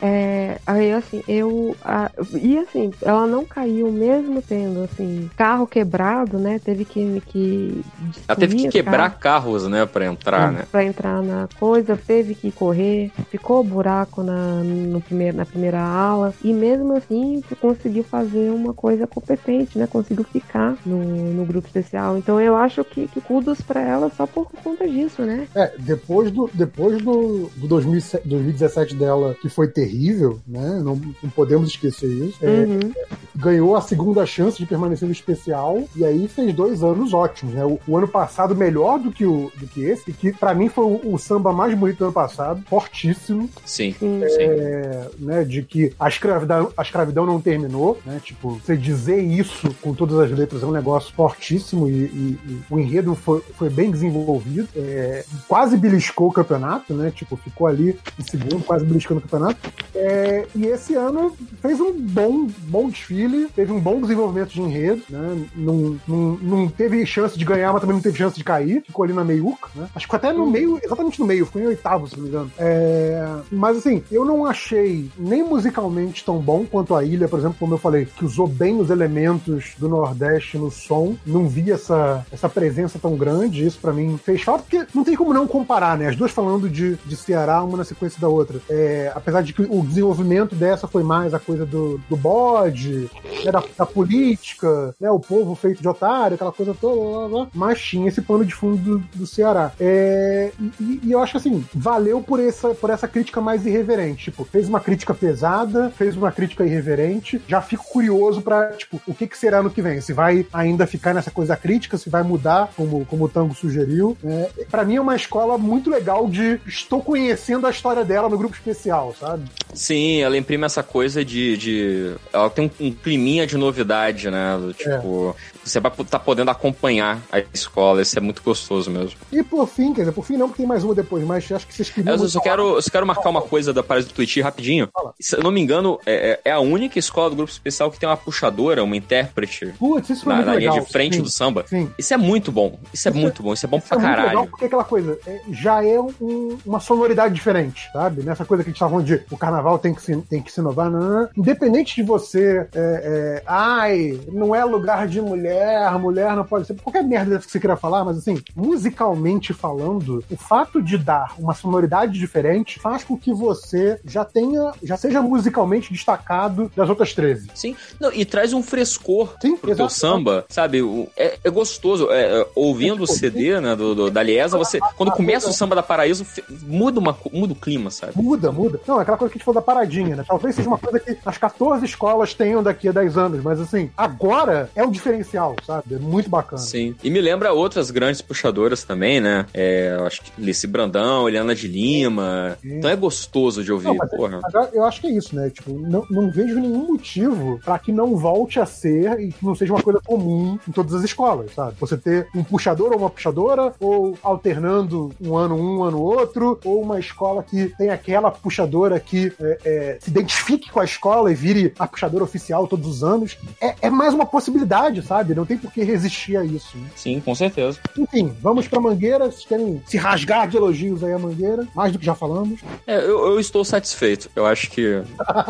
É, 0.00 0.58
aí 0.66 0.92
assim, 0.92 1.22
eu. 1.28 1.76
a- 1.84 2.10
e 2.34 2.58
assim, 2.58 2.92
ela 3.02 3.26
não 3.26 3.44
caiu 3.44 3.90
mesmo 3.90 4.42
tendo, 4.42 4.82
assim, 4.82 5.30
carro 5.36 5.66
quebrado, 5.66 6.38
né? 6.38 6.58
Teve 6.58 6.84
que. 6.84 7.22
que 7.26 7.82
Ela 8.28 8.36
teve 8.38 8.56
que 8.56 8.68
quebrar 8.68 9.10
carro 9.18 9.34
carros, 9.44 9.68
né, 9.68 9.84
pra 9.86 10.06
entrar, 10.06 10.52
né? 10.52 10.64
Pra 10.70 10.84
entrar 10.84 11.22
na 11.22 11.48
coisa, 11.58 11.96
teve 11.96 12.34
que 12.34 12.52
correr, 12.52 13.10
ficou 13.30 13.64
buraco 13.64 14.22
na, 14.22 14.62
no 14.62 15.00
primeiro, 15.00 15.36
na 15.36 15.44
primeira 15.46 15.80
ala, 15.80 16.32
e 16.42 16.52
mesmo 16.52 16.94
assim 16.96 17.42
conseguiu 17.60 18.04
fazer 18.04 18.50
uma 18.50 18.72
coisa 18.72 19.06
competente, 19.06 19.78
né? 19.78 19.86
Conseguiu 19.86 20.24
ficar 20.24 20.76
no, 20.84 20.98
no 21.32 21.44
grupo 21.44 21.66
especial. 21.66 22.16
Então 22.18 22.40
eu 22.40 22.56
acho 22.56 22.84
que, 22.84 23.08
que 23.08 23.20
kudos 23.20 23.60
pra 23.60 23.80
ela 23.80 24.10
só 24.16 24.26
por 24.26 24.50
conta 24.62 24.88
disso, 24.88 25.22
né? 25.22 25.48
É, 25.54 25.72
depois 25.78 26.30
do, 26.30 26.48
depois 26.52 27.02
do, 27.02 27.50
do 27.56 27.66
2007 27.68 28.26
2017 28.28 28.94
dela, 28.94 29.34
que 29.40 29.48
foi 29.48 29.68
terrível, 29.74 30.38
né? 30.46 30.80
Não, 30.82 31.00
não 31.22 31.30
podemos 31.30 31.68
esquecer 31.70 32.08
isso. 32.10 32.38
É, 32.42 32.64
Uhum. 32.64 32.92
ganhou 33.36 33.74
a 33.76 33.80
segunda 33.80 34.24
chance 34.24 34.56
de 34.58 34.64
permanecer 34.66 35.06
no 35.06 35.12
especial 35.12 35.82
e 35.96 36.04
aí 36.04 36.28
fez 36.28 36.54
dois 36.54 36.82
anos 36.82 37.12
ótimos, 37.12 37.54
né? 37.54 37.64
O, 37.64 37.78
o 37.86 37.96
ano 37.96 38.06
passado 38.08 38.54
melhor 38.54 38.98
do 38.98 39.10
que, 39.10 39.26
o, 39.26 39.50
do 39.56 39.66
que 39.66 39.82
esse, 39.84 40.12
que 40.12 40.32
pra 40.32 40.54
mim 40.54 40.68
foi 40.68 40.84
o, 40.84 41.14
o 41.14 41.18
samba 41.18 41.52
mais 41.52 41.76
bonito 41.76 41.98
do 41.98 42.04
ano 42.04 42.12
passado, 42.12 42.62
fortíssimo, 42.68 43.50
Sim, 43.64 43.92
Sim. 43.98 44.20
sim. 44.28 44.36
é, 44.38 45.08
né? 45.18 45.44
De 45.44 45.62
que 45.62 45.92
a 45.98 46.08
escravidão, 46.08 46.72
a 46.76 46.82
escravidão 46.82 47.26
não 47.26 47.40
terminou, 47.40 47.98
né? 48.06 48.20
Tipo, 48.22 48.60
você 48.64 48.76
dizer 48.76 49.20
isso 49.22 49.74
com 49.82 49.92
todas 49.92 50.18
as 50.18 50.30
letras 50.30 50.62
é 50.62 50.66
um 50.66 50.70
negócio 50.72 51.12
fortíssimo 51.14 51.88
e, 51.88 51.92
e- 51.92 52.38
e 52.46 52.60
o 52.70 52.78
enredo 52.78 53.14
foi, 53.14 53.40
foi 53.58 53.68
bem 53.68 53.90
desenvolvido, 53.90 54.68
é, 54.76 55.24
quase 55.48 55.76
beliscou 55.76 56.28
o 56.28 56.32
campeonato, 56.32 56.94
né? 56.94 57.10
Tipo, 57.14 57.36
ficou 57.36 57.66
ali 57.66 57.98
em 58.18 58.22
segundo, 58.22 58.62
quase 58.64 58.84
beliscando 58.84 59.18
o 59.18 59.22
campeonato. 59.22 59.63
É, 59.94 60.46
e 60.54 60.66
esse 60.66 60.94
ano 60.94 61.34
fez 61.62 61.80
um 61.80 61.92
bom, 61.92 62.46
bom 62.64 62.88
desfile, 62.88 63.48
teve 63.54 63.72
um 63.72 63.80
bom 63.80 64.00
desenvolvimento 64.00 64.50
de 64.50 64.60
enredo, 64.60 65.02
né? 65.08 65.46
Não, 65.54 65.98
não, 66.06 66.38
não 66.42 66.68
teve 66.68 67.04
chance 67.06 67.38
de 67.38 67.44
ganhar, 67.44 67.72
mas 67.72 67.80
também 67.80 67.94
não 67.94 68.02
teve 68.02 68.18
chance 68.18 68.36
de 68.36 68.44
cair, 68.44 68.82
ficou 68.84 69.04
ali 69.04 69.12
na 69.12 69.24
meiuca, 69.24 69.68
né? 69.74 69.88
Acho 69.94 70.06
que 70.06 70.12
ficou 70.12 70.16
até 70.16 70.32
no 70.32 70.46
meio, 70.46 70.78
exatamente 70.82 71.20
no 71.20 71.26
meio, 71.26 71.46
ficou 71.46 71.62
em 71.62 71.66
oitavo, 71.66 72.08
se 72.08 72.16
não 72.16 72.24
me 72.24 72.28
engano. 72.28 72.50
É, 72.58 73.26
mas 73.50 73.78
assim, 73.78 74.02
eu 74.10 74.24
não 74.24 74.44
achei 74.44 75.08
nem 75.16 75.42
musicalmente 75.42 76.24
tão 76.24 76.38
bom 76.38 76.66
quanto 76.66 76.94
a 76.94 77.04
ilha, 77.04 77.28
por 77.28 77.38
exemplo, 77.38 77.56
como 77.58 77.74
eu 77.74 77.78
falei, 77.78 78.04
que 78.04 78.24
usou 78.24 78.46
bem 78.46 78.80
os 78.80 78.90
elementos 78.90 79.74
do 79.78 79.88
Nordeste 79.88 80.58
no 80.58 80.70
som, 80.70 81.16
não 81.24 81.48
vi 81.48 81.70
essa, 81.70 82.26
essa 82.30 82.48
presença 82.48 82.98
tão 82.98 83.16
grande, 83.16 83.64
isso 83.64 83.78
pra 83.80 83.92
mim 83.92 84.18
fez 84.22 84.42
falta, 84.42 84.64
porque 84.64 84.86
não 84.94 85.04
tem 85.04 85.16
como 85.16 85.32
não 85.32 85.46
comparar, 85.46 85.96
né? 85.96 86.08
As 86.08 86.16
duas 86.16 86.32
falando 86.32 86.68
de, 86.68 86.96
de 86.96 87.16
Ceará, 87.16 87.62
uma 87.62 87.78
na 87.78 87.84
sequência 87.84 88.20
da 88.20 88.28
outra. 88.28 88.60
É, 88.68 89.12
apesar 89.14 89.42
de 89.42 89.53
que 89.54 89.62
o 89.62 89.82
desenvolvimento 89.82 90.54
dessa 90.54 90.86
foi 90.86 91.02
mais 91.02 91.32
a 91.32 91.38
coisa 91.38 91.64
do, 91.64 92.00
do 92.08 92.16
bode, 92.16 93.10
né, 93.44 93.52
da, 93.52 93.62
da 93.78 93.86
política, 93.86 94.94
né, 95.00 95.10
o 95.10 95.20
povo 95.20 95.54
feito 95.54 95.80
de 95.80 95.88
otário, 95.88 96.34
aquela 96.34 96.52
coisa 96.52 96.74
toda, 96.74 97.28
blá, 97.28 97.28
blá, 97.28 97.48
mas 97.54 97.80
tinha 97.80 98.08
esse 98.08 98.20
pano 98.20 98.44
de 98.44 98.54
fundo 98.54 98.76
do, 98.76 98.98
do 99.14 99.26
Ceará. 99.26 99.72
É, 99.78 100.50
e, 100.80 101.00
e 101.04 101.12
eu 101.12 101.20
acho 101.20 101.36
assim, 101.36 101.64
valeu 101.74 102.20
por 102.20 102.40
essa, 102.40 102.74
por 102.74 102.90
essa 102.90 103.06
crítica 103.06 103.40
mais 103.40 103.66
irreverente. 103.66 104.24
Tipo, 104.24 104.44
fez 104.44 104.68
uma 104.68 104.80
crítica 104.80 105.14
pesada, 105.14 105.90
fez 105.90 106.16
uma 106.16 106.32
crítica 106.32 106.64
irreverente. 106.64 107.40
Já 107.46 107.60
fico 107.60 107.84
curioso 107.84 108.42
pra, 108.42 108.72
tipo, 108.72 109.00
o 109.06 109.14
que, 109.14 109.26
que 109.26 109.38
será 109.38 109.62
no 109.62 109.70
que 109.70 109.82
vem? 109.82 110.00
Se 110.00 110.12
vai 110.12 110.46
ainda 110.52 110.86
ficar 110.86 111.14
nessa 111.14 111.30
coisa 111.30 111.56
crítica, 111.56 111.98
se 111.98 112.08
vai 112.08 112.22
mudar, 112.22 112.70
como, 112.76 113.04
como 113.06 113.24
o 113.24 113.28
Tango 113.28 113.54
sugeriu. 113.54 114.16
É, 114.24 114.50
pra 114.70 114.84
mim 114.84 114.96
é 114.96 115.00
uma 115.00 115.16
escola 115.16 115.58
muito 115.58 115.90
legal 115.90 116.28
de 116.28 116.60
estou 116.66 117.02
conhecendo 117.02 117.66
a 117.66 117.70
história 117.70 118.04
dela 118.04 118.28
no 118.28 118.38
grupo 118.38 118.54
especial, 118.54 119.14
sabe? 119.18 119.33
Sim, 119.72 120.20
ela 120.20 120.36
imprime 120.36 120.64
essa 120.64 120.82
coisa 120.82 121.24
de. 121.24 121.56
de 121.56 122.14
ela 122.32 122.48
tem 122.50 122.70
um, 122.80 122.86
um 122.86 122.92
climinha 122.92 123.46
de 123.46 123.56
novidade, 123.56 124.30
né? 124.30 124.56
Do 124.58 124.72
Tipo, 124.72 125.36
você 125.64 125.80
vai 125.80 125.92
estar 125.98 126.18
podendo 126.18 126.50
acompanhar 126.50 127.20
a 127.32 127.40
escola, 127.52 128.02
isso 128.02 128.18
é 128.18 128.20
muito 128.20 128.42
gostoso 128.42 128.90
mesmo. 128.90 129.18
E 129.32 129.42
por 129.42 129.66
fim, 129.66 129.92
quer 129.92 130.02
dizer, 130.02 130.12
por 130.12 130.24
fim 130.24 130.36
não, 130.36 130.48
porque 130.48 130.62
tem 130.62 130.66
mais 130.66 130.84
uma 130.84 130.94
depois, 130.94 131.24
mas 131.24 131.50
acho 131.50 131.66
que 131.66 131.74
vocês 131.74 131.90
queriam. 131.90 132.14
Eu 132.14 132.18
só 132.28 132.38
falar. 132.38 132.42
quero, 132.44 132.76
eu 132.76 132.82
só 132.82 132.90
quero 132.90 133.06
marcar 133.06 133.30
uma 133.30 133.42
coisa 133.42 133.72
da 133.72 133.82
Paris 133.82 134.04
do 134.06 134.12
Twitch 134.12 134.38
rapidinho. 134.38 134.88
Fala. 134.92 135.14
Se 135.20 135.36
eu 135.36 135.42
não 135.42 135.50
me 135.50 135.60
engano, 135.60 135.98
é, 136.06 136.40
é 136.44 136.50
a 136.52 136.60
única 136.60 136.98
escola 136.98 137.30
do 137.30 137.36
grupo 137.36 137.50
especial 137.52 137.90
que 137.90 137.98
tem 137.98 138.08
uma 138.08 138.16
puxadora, 138.16 138.82
uma 138.84 138.96
intérprete 138.96 139.74
Putz, 139.78 140.10
isso 140.10 140.24
foi 140.24 140.34
na, 140.34 140.42
na 140.42 140.54
linha 140.56 140.72
de 140.72 140.80
frente 140.90 141.16
Sim, 141.16 141.22
do 141.22 141.30
samba. 141.30 141.64
Sim. 141.66 141.90
Isso 141.98 142.12
é 142.12 142.16
muito 142.16 142.50
bom. 142.52 142.78
Isso 142.92 143.08
é 143.08 143.10
muito 143.10 143.42
bom. 143.42 143.52
Isso 143.52 143.66
é 143.66 143.68
bom 143.68 143.78
Isso 143.78 143.88
pra 143.88 143.98
é 143.98 144.00
caralho. 144.00 144.28
legal 144.28 144.46
porque 144.46 144.64
é 144.64 144.66
aquela 144.66 144.84
coisa 144.84 145.18
é, 145.26 145.40
já 145.50 145.84
é 145.84 145.98
um- 146.00 146.58
uma 146.64 146.80
sonoridade 146.80 147.34
diferente, 147.34 147.88
sabe? 147.92 148.22
Nessa 148.22 148.44
coisa 148.44 148.62
que 148.62 148.70
a 148.70 148.72
gente 148.72 148.78
tava 148.78 148.90
falando 148.92 149.06
de 149.06 149.20
o 149.30 149.36
carnaval 149.36 149.78
tem 149.78 149.94
que 149.94 150.02
se, 150.02 150.16
tem 150.22 150.42
que 150.42 150.50
se 150.52 150.60
inovar, 150.60 150.90
não, 150.90 151.00
não, 151.00 151.20
não. 151.22 151.28
independente 151.36 151.94
de 151.96 152.02
você 152.02 152.66
é, 152.74 152.78
é, 152.78 153.42
ai, 153.46 154.18
não 154.32 154.54
é 154.54 154.64
lugar 154.64 155.06
de 155.08 155.20
mulher, 155.20 155.53
mulher 155.98 156.34
não 156.36 156.44
pode 156.44 156.66
ser. 156.66 156.74
Qualquer 156.80 157.02
merda 157.04 157.38
que 157.38 157.50
você 157.50 157.60
queira 157.60 157.76
falar, 157.76 158.04
mas 158.04 158.18
assim, 158.18 158.38
musicalmente 158.54 159.52
falando, 159.52 160.22
o 160.30 160.36
fato 160.36 160.82
de 160.82 160.98
dar 160.98 161.34
uma 161.38 161.54
sonoridade 161.54 162.18
diferente 162.18 162.78
faz 162.80 163.04
com 163.04 163.16
que 163.16 163.32
você 163.32 163.98
já 164.04 164.24
tenha, 164.24 164.72
já 164.82 164.96
seja 164.96 165.22
musicalmente 165.22 165.92
destacado 165.92 166.70
das 166.76 166.88
outras 166.88 167.12
13. 167.14 167.48
Sim, 167.54 167.76
não, 168.00 168.12
e 168.12 168.24
traz 168.24 168.52
um 168.52 168.62
frescor 168.62 169.34
Sim, 169.40 169.56
pro 169.56 169.74
teu 169.74 169.88
samba, 169.88 170.44
sabe? 170.48 170.82
O- 170.82 171.08
É, 171.16 171.38
é 171.44 171.50
gostoso. 171.50 172.10
é, 172.10 172.40
é, 172.40 172.46
ouvindo 172.54 173.02
o 173.02 173.06
CD 173.06 173.60
né, 173.60 173.74
do, 173.76 173.94
do- 173.94 174.10
da 174.10 174.22
Liesa, 174.22 174.58
você. 174.58 174.78
Quando 174.96 175.12
começa 175.12 175.48
o 175.48 175.52
samba 175.52 175.74
da 175.76 175.82
Paraíso, 175.82 176.26
muda, 176.62 176.98
uma, 177.00 177.16
muda 177.32 177.52
o 177.52 177.56
clima, 177.56 177.90
sabe? 177.90 178.12
Muda, 178.16 178.50
muda. 178.50 178.80
Não, 178.86 178.98
é 178.98 179.02
aquela 179.02 179.16
coisa 179.16 179.30
que 179.32 179.36
a 179.36 179.38
gente 179.38 179.44
falou 179.44 179.60
da 179.60 179.64
paradinha, 179.64 180.16
né? 180.16 180.24
Talvez 180.26 180.54
seja 180.54 180.68
uma 180.68 180.78
coisa 180.78 180.98
que 181.00 181.16
as 181.24 181.38
14 181.38 181.84
escolas 181.84 182.34
tenham 182.34 182.62
daqui 182.62 182.88
a 182.88 182.92
10 182.92 183.16
anos, 183.16 183.42
mas 183.42 183.60
assim, 183.60 183.90
agora 183.96 184.68
é 184.74 184.82
um 184.84 184.90
diferencial, 184.90 185.43
sabe? 185.66 185.94
É 185.94 185.98
muito 185.98 186.28
bacana. 186.30 186.60
Sim. 186.62 186.94
E 187.02 187.10
me 187.10 187.20
lembra 187.20 187.52
outras 187.52 187.90
grandes 187.90 188.20
puxadoras 188.22 188.84
também, 188.84 189.20
né? 189.20 189.46
É, 189.52 189.96
acho 190.06 190.22
que 190.22 190.32
Lice 190.38 190.66
Brandão, 190.66 191.28
Eliana 191.28 191.54
de 191.54 191.66
Lima. 191.68 192.56
Sim. 192.62 192.78
Então 192.78 192.90
é 192.90 192.96
gostoso 192.96 193.62
de 193.64 193.72
ouvir, 193.72 193.88
Não, 193.94 193.96
porra. 194.08 194.40
mas 194.42 194.72
eu- 194.72 194.84
acho 194.84 195.00
que 195.00 195.06
é 195.06 195.10
isso, 195.10 195.34
né? 195.34 195.50
Tipo, 195.50 195.72
não, 195.78 196.04
não 196.10 196.30
vejo 196.30 196.58
nenhum 196.60 196.86
motivo 196.86 197.58
pra 197.64 197.78
que 197.78 197.90
não 197.92 198.16
volte 198.16 198.60
a 198.60 198.66
ser 198.66 199.18
e 199.20 199.32
que 199.32 199.44
não 199.44 199.54
seja 199.54 199.72
uma 199.72 199.82
coisa 199.82 200.00
comum 200.04 200.58
em 200.68 200.72
todas 200.72 200.94
as 200.94 201.02
escolas, 201.04 201.52
sabe? 201.54 201.74
Você 201.80 201.96
ter 201.96 202.26
um 202.34 202.44
puxador 202.44 202.92
ou 202.92 202.98
uma 202.98 203.10
puxadora, 203.10 203.72
ou 203.80 204.16
alternando 204.22 205.10
um 205.20 205.36
ano 205.36 205.54
um, 205.56 205.78
um 205.78 205.84
ano 205.84 206.00
outro, 206.00 206.58
ou 206.64 206.82
uma 206.82 206.98
escola 207.00 207.42
que 207.42 207.66
tem 207.76 207.90
aquela 207.90 208.30
puxadora 208.30 209.00
que 209.00 209.32
é, 209.40 209.58
é, 209.64 209.98
se 210.00 210.10
identifique 210.10 210.70
com 210.70 210.80
a 210.80 210.84
escola 210.84 211.30
e 211.30 211.34
vire 211.34 211.72
a 211.78 211.86
puxadora 211.86 212.22
oficial 212.24 212.66
todos 212.66 212.86
os 212.88 213.02
anos. 213.04 213.36
É, 213.60 213.74
é 213.82 213.90
mais 213.90 214.12
uma 214.14 214.26
possibilidade, 214.26 215.02
sabe? 215.02 215.33
Não 215.34 215.44
tem 215.46 215.58
por 215.58 215.72
que 215.72 215.82
resistir 215.82 216.36
a 216.36 216.44
isso. 216.44 216.76
né? 216.78 216.86
Sim, 216.96 217.20
com 217.20 217.34
certeza. 217.34 217.78
Enfim, 217.98 218.32
vamos 218.40 218.66
pra 218.68 218.80
Mangueira. 218.80 219.26
Vocês 219.30 219.44
querem 219.46 219.82
se 219.86 219.96
rasgar 219.96 220.48
de 220.48 220.56
elogios 220.56 221.02
aí 221.04 221.12
a 221.12 221.18
Mangueira? 221.18 221.66
Mais 221.74 221.92
do 221.92 221.98
que 221.98 222.06
já 222.06 222.14
falamos. 222.14 222.60
É, 222.86 222.96
eu, 222.98 223.26
eu 223.32 223.40
estou 223.40 223.64
satisfeito. 223.64 224.30
Eu 224.34 224.46
acho 224.46 224.70
que. 224.70 225.02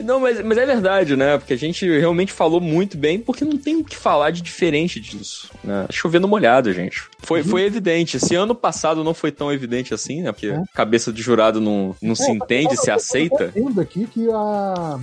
Não, 0.00 0.20
mas, 0.20 0.42
mas 0.44 0.56
é 0.56 0.64
verdade, 0.64 1.16
né? 1.16 1.36
Porque 1.36 1.52
a 1.52 1.58
gente 1.58 1.84
realmente 1.98 2.32
falou 2.32 2.60
muito 2.60 2.96
bem, 2.96 3.18
porque 3.18 3.44
não 3.44 3.58
tem 3.58 3.76
o 3.76 3.84
que 3.84 3.96
falar 3.96 4.30
de 4.30 4.40
diferente 4.40 4.98
disso. 5.00 5.50
Né? 5.62 5.86
Chovendo 5.90 6.26
molhado, 6.28 6.72
gente. 6.72 7.02
Foi, 7.18 7.42
foi 7.42 7.62
evidente. 7.64 8.16
Esse 8.16 8.34
ano 8.34 8.54
passado 8.54 9.02
não 9.04 9.12
foi 9.12 9.30
tão 9.32 9.52
evidente 9.52 9.92
assim, 9.92 10.22
né? 10.22 10.32
Porque 10.32 10.46
É. 10.48 10.62
cabeça 10.72 11.12
de 11.12 11.20
jurado 11.20 11.60
não, 11.60 11.94
não 12.00 12.14
se 12.14 12.30
É, 12.30 12.32
entende, 12.32 12.74
eu- 12.74 12.80
se 12.80 12.90
eu- 12.90 12.94
aceita. 12.94 13.44
Eu 13.54 13.62
tô 13.64 13.68
vendo 13.68 13.80
aqui 13.80 14.06
que 14.06 14.28
a. 14.30 14.98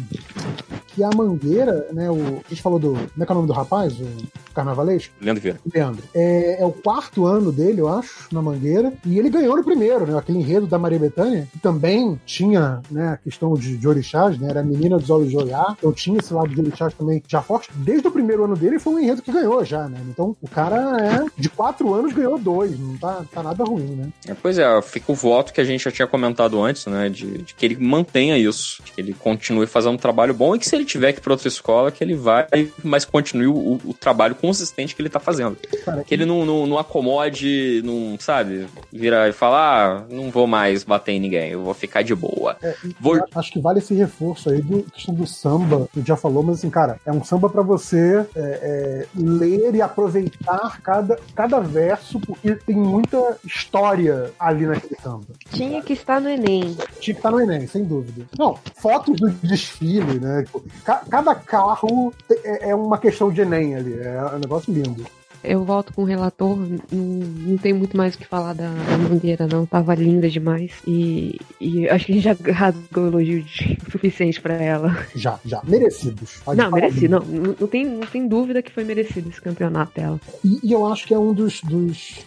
Que 0.95 1.03
a 1.03 1.09
Mangueira, 1.13 1.87
né? 1.91 2.09
O, 2.09 2.41
a 2.45 2.49
gente 2.49 2.61
falou 2.61 2.79
do. 2.79 2.93
Como 2.93 3.09
é 3.21 3.25
que 3.25 3.31
é 3.31 3.33
o 3.33 3.35
nome 3.35 3.47
do 3.47 3.53
rapaz? 3.53 3.93
O 3.99 4.04
carnavalesco? 4.53 5.13
Leandro 5.21 5.41
Vieira. 5.41 5.59
Leandro. 5.73 6.03
É, 6.13 6.61
é 6.61 6.65
o 6.65 6.71
quarto 6.71 7.25
ano 7.25 7.51
dele, 7.51 7.81
eu 7.81 7.89
acho, 7.89 8.27
na 8.31 8.41
Mangueira. 8.41 8.93
E 9.05 9.19
ele 9.19 9.29
ganhou 9.29 9.55
no 9.55 9.63
primeiro, 9.63 10.05
né? 10.05 10.17
Aquele 10.17 10.39
enredo 10.39 10.67
da 10.67 10.79
Maria 10.79 10.99
Bethânia, 10.99 11.47
que 11.51 11.59
também 11.59 12.19
tinha, 12.25 12.81
né, 12.89 13.09
a 13.09 13.17
questão 13.17 13.53
de, 13.53 13.77
de 13.77 13.87
orixás, 13.87 14.37
né? 14.39 14.49
Era 14.49 14.61
a 14.61 14.63
menina 14.63 14.97
dos 14.97 15.09
olhos 15.09 15.29
de 15.29 15.37
olhar. 15.37 15.75
Então 15.77 15.91
tinha 15.91 16.19
esse 16.19 16.33
lado 16.33 16.49
de 16.49 16.59
orixás 16.59 16.93
também 16.93 17.21
já 17.27 17.41
forte. 17.41 17.69
Desde 17.75 18.07
o 18.07 18.11
primeiro 18.11 18.45
ano 18.45 18.55
dele 18.55 18.79
foi 18.79 18.93
um 18.93 18.99
enredo 18.99 19.21
que 19.21 19.31
ganhou 19.31 19.63
já, 19.65 19.87
né? 19.87 19.99
Então 20.09 20.35
o 20.41 20.47
cara 20.47 20.97
é. 21.01 21.25
De 21.37 21.49
quatro 21.49 21.93
anos 21.93 22.13
ganhou 22.13 22.37
dois. 22.37 22.79
Não 22.79 22.97
tá, 22.97 23.25
tá 23.31 23.43
nada 23.43 23.63
ruim, 23.63 23.95
né? 23.95 24.09
É, 24.27 24.33
Pois 24.33 24.59
é, 24.59 24.81
fica 24.81 25.11
o 25.11 25.15
voto 25.15 25.51
que 25.51 25.59
a 25.59 25.63
gente 25.63 25.83
já 25.83 25.91
tinha 25.91 26.07
comentado 26.07 26.61
antes, 26.61 26.85
né? 26.85 27.09
De, 27.09 27.39
de 27.39 27.55
que 27.55 27.65
ele 27.65 27.77
mantenha 27.77 28.37
isso, 28.37 28.81
de 28.83 28.91
que 28.91 29.01
ele 29.01 29.13
continue 29.13 29.65
fazendo 29.65 29.93
um 29.93 29.97
trabalho 29.97 30.33
bom 30.33 30.55
e 30.55 30.59
que 30.59 30.67
se 30.67 30.75
ele 30.75 30.85
tiver 30.85 31.13
que 31.13 31.19
ir 31.19 31.21
pra 31.21 31.33
outra 31.33 31.47
escola, 31.47 31.91
que 31.91 32.03
ele 32.03 32.15
vai, 32.15 32.47
mas 32.83 33.05
continue 33.05 33.47
o, 33.47 33.79
o 33.83 33.93
trabalho 33.99 34.35
consistente 34.35 34.95
que 34.95 35.01
ele 35.01 35.09
tá 35.09 35.19
fazendo. 35.19 35.57
Cara, 35.83 36.03
Que 36.03 36.13
ele 36.13 36.25
não, 36.25 36.45
não, 36.45 36.65
não 36.67 36.77
acomode, 36.77 37.81
não, 37.83 38.17
sabe, 38.19 38.67
vira 38.91 39.27
e 39.29 39.33
fala, 39.33 39.57
ah, 39.57 40.03
não 40.09 40.29
vou 40.29 40.47
mais 40.47 40.83
bater 40.83 41.13
em 41.13 41.19
ninguém, 41.19 41.51
eu 41.51 41.63
vou 41.63 41.73
ficar 41.73 42.01
de 42.01 42.13
boa. 42.15 42.57
É, 42.61 42.75
Vou- 42.99 43.19
Acho 43.35 43.51
que 43.51 43.59
vale 43.59 43.79
esse 43.79 43.93
reforço 43.93 44.49
aí 44.49 44.61
do 44.61 44.83
questão 44.83 45.13
do 45.13 45.25
samba, 45.27 45.87
que 45.93 46.01
já 46.05 46.15
falou, 46.15 46.43
mas 46.43 46.57
assim, 46.59 46.69
cara, 46.69 46.99
é 47.05 47.11
um 47.11 47.23
samba 47.23 47.49
pra 47.49 47.61
você 47.61 48.25
é, 48.35 48.39
é, 48.39 49.05
ler 49.15 49.73
e 49.75 49.81
aproveitar 49.81 50.79
cada, 50.81 51.17
cada 51.35 51.59
verso, 51.59 52.19
porque 52.19 52.55
tem 52.55 52.75
muita 52.75 53.37
história 53.45 54.31
ali 54.39 54.65
naquele 54.65 54.95
samba. 55.01 55.25
Tinha 55.51 55.81
que 55.81 55.93
estar 55.93 56.19
no 56.21 56.29
Enem. 56.29 56.75
Tinha 56.99 57.13
que 57.13 57.19
estar 57.19 57.31
no 57.31 57.39
Enem, 57.41 57.67
sem 57.67 57.83
dúvida. 57.83 58.25
Não, 58.37 58.57
fotos 58.75 59.15
do 59.19 59.29
desfile, 59.29 60.19
né? 60.19 60.45
Ca- 60.83 61.03
cada 61.09 61.33
carro 61.35 62.13
é, 62.43 62.69
é 62.69 62.75
uma 62.75 62.97
questão 62.97 63.31
de 63.31 63.41
Enem 63.41 63.74
ali. 63.75 63.99
É 63.99 64.23
um 64.35 64.39
negócio 64.39 64.73
lindo. 64.73 65.05
Eu 65.47 65.63
volto 65.63 65.93
com 65.93 66.03
o 66.03 66.05
relator, 66.05 66.57
não, 66.57 66.77
não 66.91 67.57
tem 67.57 67.73
muito 67.73 67.95
mais 67.95 68.15
o 68.15 68.17
que 68.17 68.25
falar 68.25 68.53
da, 68.53 68.69
da 68.69 68.97
Mangueira, 68.97 69.47
não. 69.47 69.65
Tava 69.65 69.95
linda 69.95 70.29
demais. 70.29 70.71
E, 70.87 71.39
e 71.59 71.89
acho 71.89 72.05
que 72.05 72.11
a 72.11 72.15
gente 72.15 72.23
já 72.23 72.35
rasgou 72.53 73.07
elogio 73.07 73.45
suficiente 73.91 74.41
pra 74.41 74.55
ela. 74.55 74.97
Já, 75.15 75.39
já. 75.45 75.61
Merecidos. 75.63 76.37
Pode 76.43 76.59
não, 76.59 76.71
merecido. 76.71 77.19
Não, 77.19 77.55
não, 77.59 77.67
tem, 77.67 77.85
não 77.85 78.07
tem 78.07 78.27
dúvida 78.27 78.61
que 78.61 78.71
foi 78.71 78.83
merecido 78.83 79.29
esse 79.29 79.41
campeonato 79.41 79.93
dela. 79.95 80.19
E, 80.43 80.59
e 80.63 80.71
eu 80.71 80.85
acho 80.85 81.07
que 81.07 81.13
é 81.13 81.19
um 81.19 81.33
dos, 81.33 81.61
dos, 81.61 82.25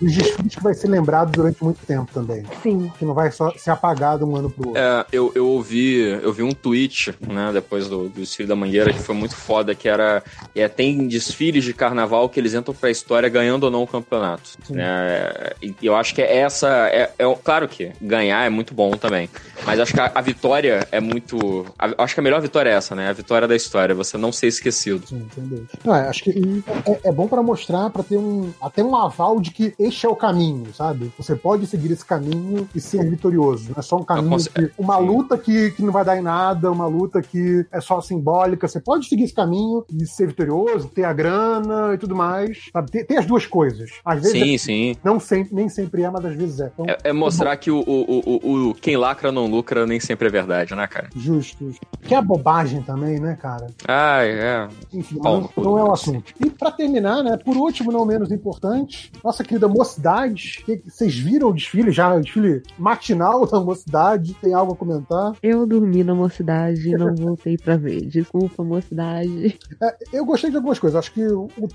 dos 0.00 0.12
desfiles 0.12 0.54
que 0.54 0.62
vai 0.62 0.74
ser 0.74 0.88
lembrado 0.88 1.32
durante 1.32 1.62
muito 1.62 1.84
tempo 1.86 2.10
também. 2.12 2.44
Sim. 2.62 2.90
Que 2.98 3.04
não 3.04 3.14
vai 3.14 3.30
só 3.30 3.52
ser 3.56 3.70
apagado 3.70 4.26
um 4.26 4.36
ano 4.36 4.50
pro 4.50 4.68
outro. 4.68 4.82
É, 4.82 5.06
eu, 5.12 5.32
eu 5.34 5.46
ouvi 5.46 6.10
eu 6.22 6.32
vi 6.32 6.42
um 6.42 6.52
tweet, 6.52 7.14
né, 7.26 7.50
depois 7.52 7.88
do, 7.88 8.08
do 8.08 8.20
desfile 8.20 8.48
da 8.48 8.56
Mangueira, 8.56 8.92
que 8.92 9.00
foi 9.00 9.14
muito 9.14 9.34
foda, 9.34 9.74
que 9.74 9.88
era, 9.88 10.22
é, 10.54 10.68
tem 10.68 11.06
desfiles 11.06 11.64
de 11.64 11.72
carnaval 11.72 12.28
que 12.28 12.38
eles 12.38 12.54
entram 12.60 12.74
pra 12.74 12.90
história 12.90 13.28
ganhando 13.28 13.64
ou 13.64 13.70
não 13.70 13.82
o 13.82 13.86
campeonato. 13.86 14.50
Né? 14.70 15.50
e 15.60 15.74
eu 15.82 15.96
acho 15.96 16.14
que 16.14 16.22
essa, 16.22 16.68
é, 16.88 17.10
é- 17.18 17.34
claro 17.42 17.68
que 17.68 17.92
ganhar 18.00 18.44
é 18.46 18.48
muito 18.50 18.72
bom 18.74 18.92
também, 18.92 19.28
mas 19.66 19.80
acho 19.80 19.92
que 19.92 20.00
a, 20.00 20.10
a 20.14 20.20
vitória 20.20 20.86
é 20.92 21.00
muito, 21.00 21.66
a- 21.78 22.02
acho 22.04 22.14
que 22.14 22.20
a 22.20 22.22
melhor 22.22 22.40
vitória 22.40 22.70
é 22.70 22.74
essa, 22.74 22.94
né, 22.94 23.08
a 23.08 23.12
vitória 23.12 23.46
da 23.48 23.56
história, 23.56 23.94
você 23.94 24.16
não 24.16 24.30
ser 24.32 24.46
esquecido. 24.46 25.06
Sim, 25.06 25.16
entendeu? 25.18 25.64
Não, 25.84 25.94
é, 25.94 26.08
acho 26.08 26.22
que 26.24 26.62
é, 26.86 27.08
é 27.08 27.12
bom 27.12 27.26
pra 27.26 27.42
mostrar, 27.42 27.90
pra 27.90 28.02
ter 28.02 28.16
um 28.16 28.50
até 28.60 28.82
um 28.82 28.94
aval 28.96 29.40
de 29.40 29.50
que 29.50 29.74
este 29.78 30.06
é 30.06 30.08
o 30.08 30.16
caminho, 30.16 30.72
sabe? 30.74 31.12
Você 31.18 31.34
pode 31.34 31.66
seguir 31.66 31.92
esse 31.92 32.04
caminho 32.04 32.68
e 32.74 32.80
ser 32.80 33.08
vitorioso. 33.08 33.70
Não 33.70 33.76
é 33.78 33.82
só 33.82 33.96
um 33.96 34.04
caminho, 34.04 34.36
que, 34.38 34.70
uma 34.78 34.98
sim. 34.98 35.06
luta 35.06 35.38
que, 35.38 35.70
que 35.72 35.82
não 35.82 35.92
vai 35.92 36.04
dar 36.04 36.16
em 36.16 36.22
nada, 36.22 36.70
uma 36.70 36.86
luta 36.86 37.22
que 37.22 37.64
é 37.72 37.80
só 37.80 38.00
simbólica. 38.00 38.68
Você 38.68 38.80
pode 38.80 39.06
seguir 39.08 39.24
esse 39.24 39.34
caminho 39.34 39.84
e 39.92 40.06
ser 40.06 40.28
vitorioso, 40.28 40.88
ter 40.88 41.04
a 41.04 41.12
grana 41.12 41.94
e 41.94 41.98
tudo 41.98 42.14
mais. 42.14 42.49
Sabe? 42.72 42.90
Tem, 42.90 43.04
tem 43.04 43.18
as 43.18 43.26
duas 43.26 43.46
coisas. 43.46 43.90
Às 44.04 44.22
vezes 44.22 44.32
Sim, 44.32 44.54
é- 44.54 44.58
sim. 44.58 44.96
não 45.04 45.18
sempre, 45.20 45.54
nem 45.54 45.68
sempre 45.68 46.02
é, 46.02 46.10
mas 46.10 46.24
às 46.24 46.34
vezes 46.34 46.60
é. 46.60 46.70
Então, 46.72 46.86
É, 46.88 46.98
é 47.04 47.12
mostrar 47.12 47.56
que 47.56 47.70
o, 47.70 47.78
o, 47.80 48.20
o, 48.42 48.68
o- 48.70 48.74
quem 48.74 48.96
lacra 48.96 49.30
não 49.32 49.46
lucra 49.46 49.86
nem 49.86 50.00
sempre 50.00 50.28
é 50.28 50.30
verdade, 50.30 50.74
né, 50.74 50.86
cara? 50.86 51.08
Justo, 51.14 51.66
justo. 51.66 51.80
Que 52.02 52.14
é 52.14 52.22
bobagem 52.22 52.82
também, 52.82 53.18
né, 53.20 53.36
cara? 53.40 53.66
Ah, 53.86 54.22
é. 54.24 54.68
Enfim, 54.92 55.18
Bom, 55.20 55.48
não, 55.56 55.64
não 55.64 55.78
é 55.78 55.84
o 55.84 55.92
assunto. 55.92 56.32
E 56.44 56.48
pra 56.50 56.70
terminar, 56.70 57.22
né, 57.22 57.36
por 57.36 57.56
último, 57.56 57.92
não 57.92 58.04
menos 58.04 58.30
importante, 58.30 59.12
nossa 59.22 59.42
querida 59.44 59.68
Mocidade. 59.68 60.62
Que- 60.64 60.82
Vocês 60.86 61.16
viram 61.18 61.48
o 61.48 61.52
desfile 61.54 61.90
já? 61.90 62.14
O 62.14 62.20
desfile 62.20 62.62
matinal 62.78 63.44
da 63.46 63.60
Mocidade? 63.60 64.34
Tem 64.34 64.54
algo 64.54 64.72
a 64.72 64.76
comentar? 64.76 65.32
Eu 65.42 65.66
dormi 65.66 66.02
na 66.04 66.14
mocidade 66.14 66.88
e 66.88 66.92
não 66.96 67.14
voltei 67.14 67.56
pra 67.56 67.76
ver. 67.76 68.02
Desculpa, 68.06 68.62
mocidade. 68.62 69.58
É, 69.82 69.96
eu 70.12 70.24
gostei 70.24 70.50
de 70.50 70.56
algumas 70.56 70.78
coisas. 70.78 70.98
Acho 70.98 71.12
que, 71.12 71.22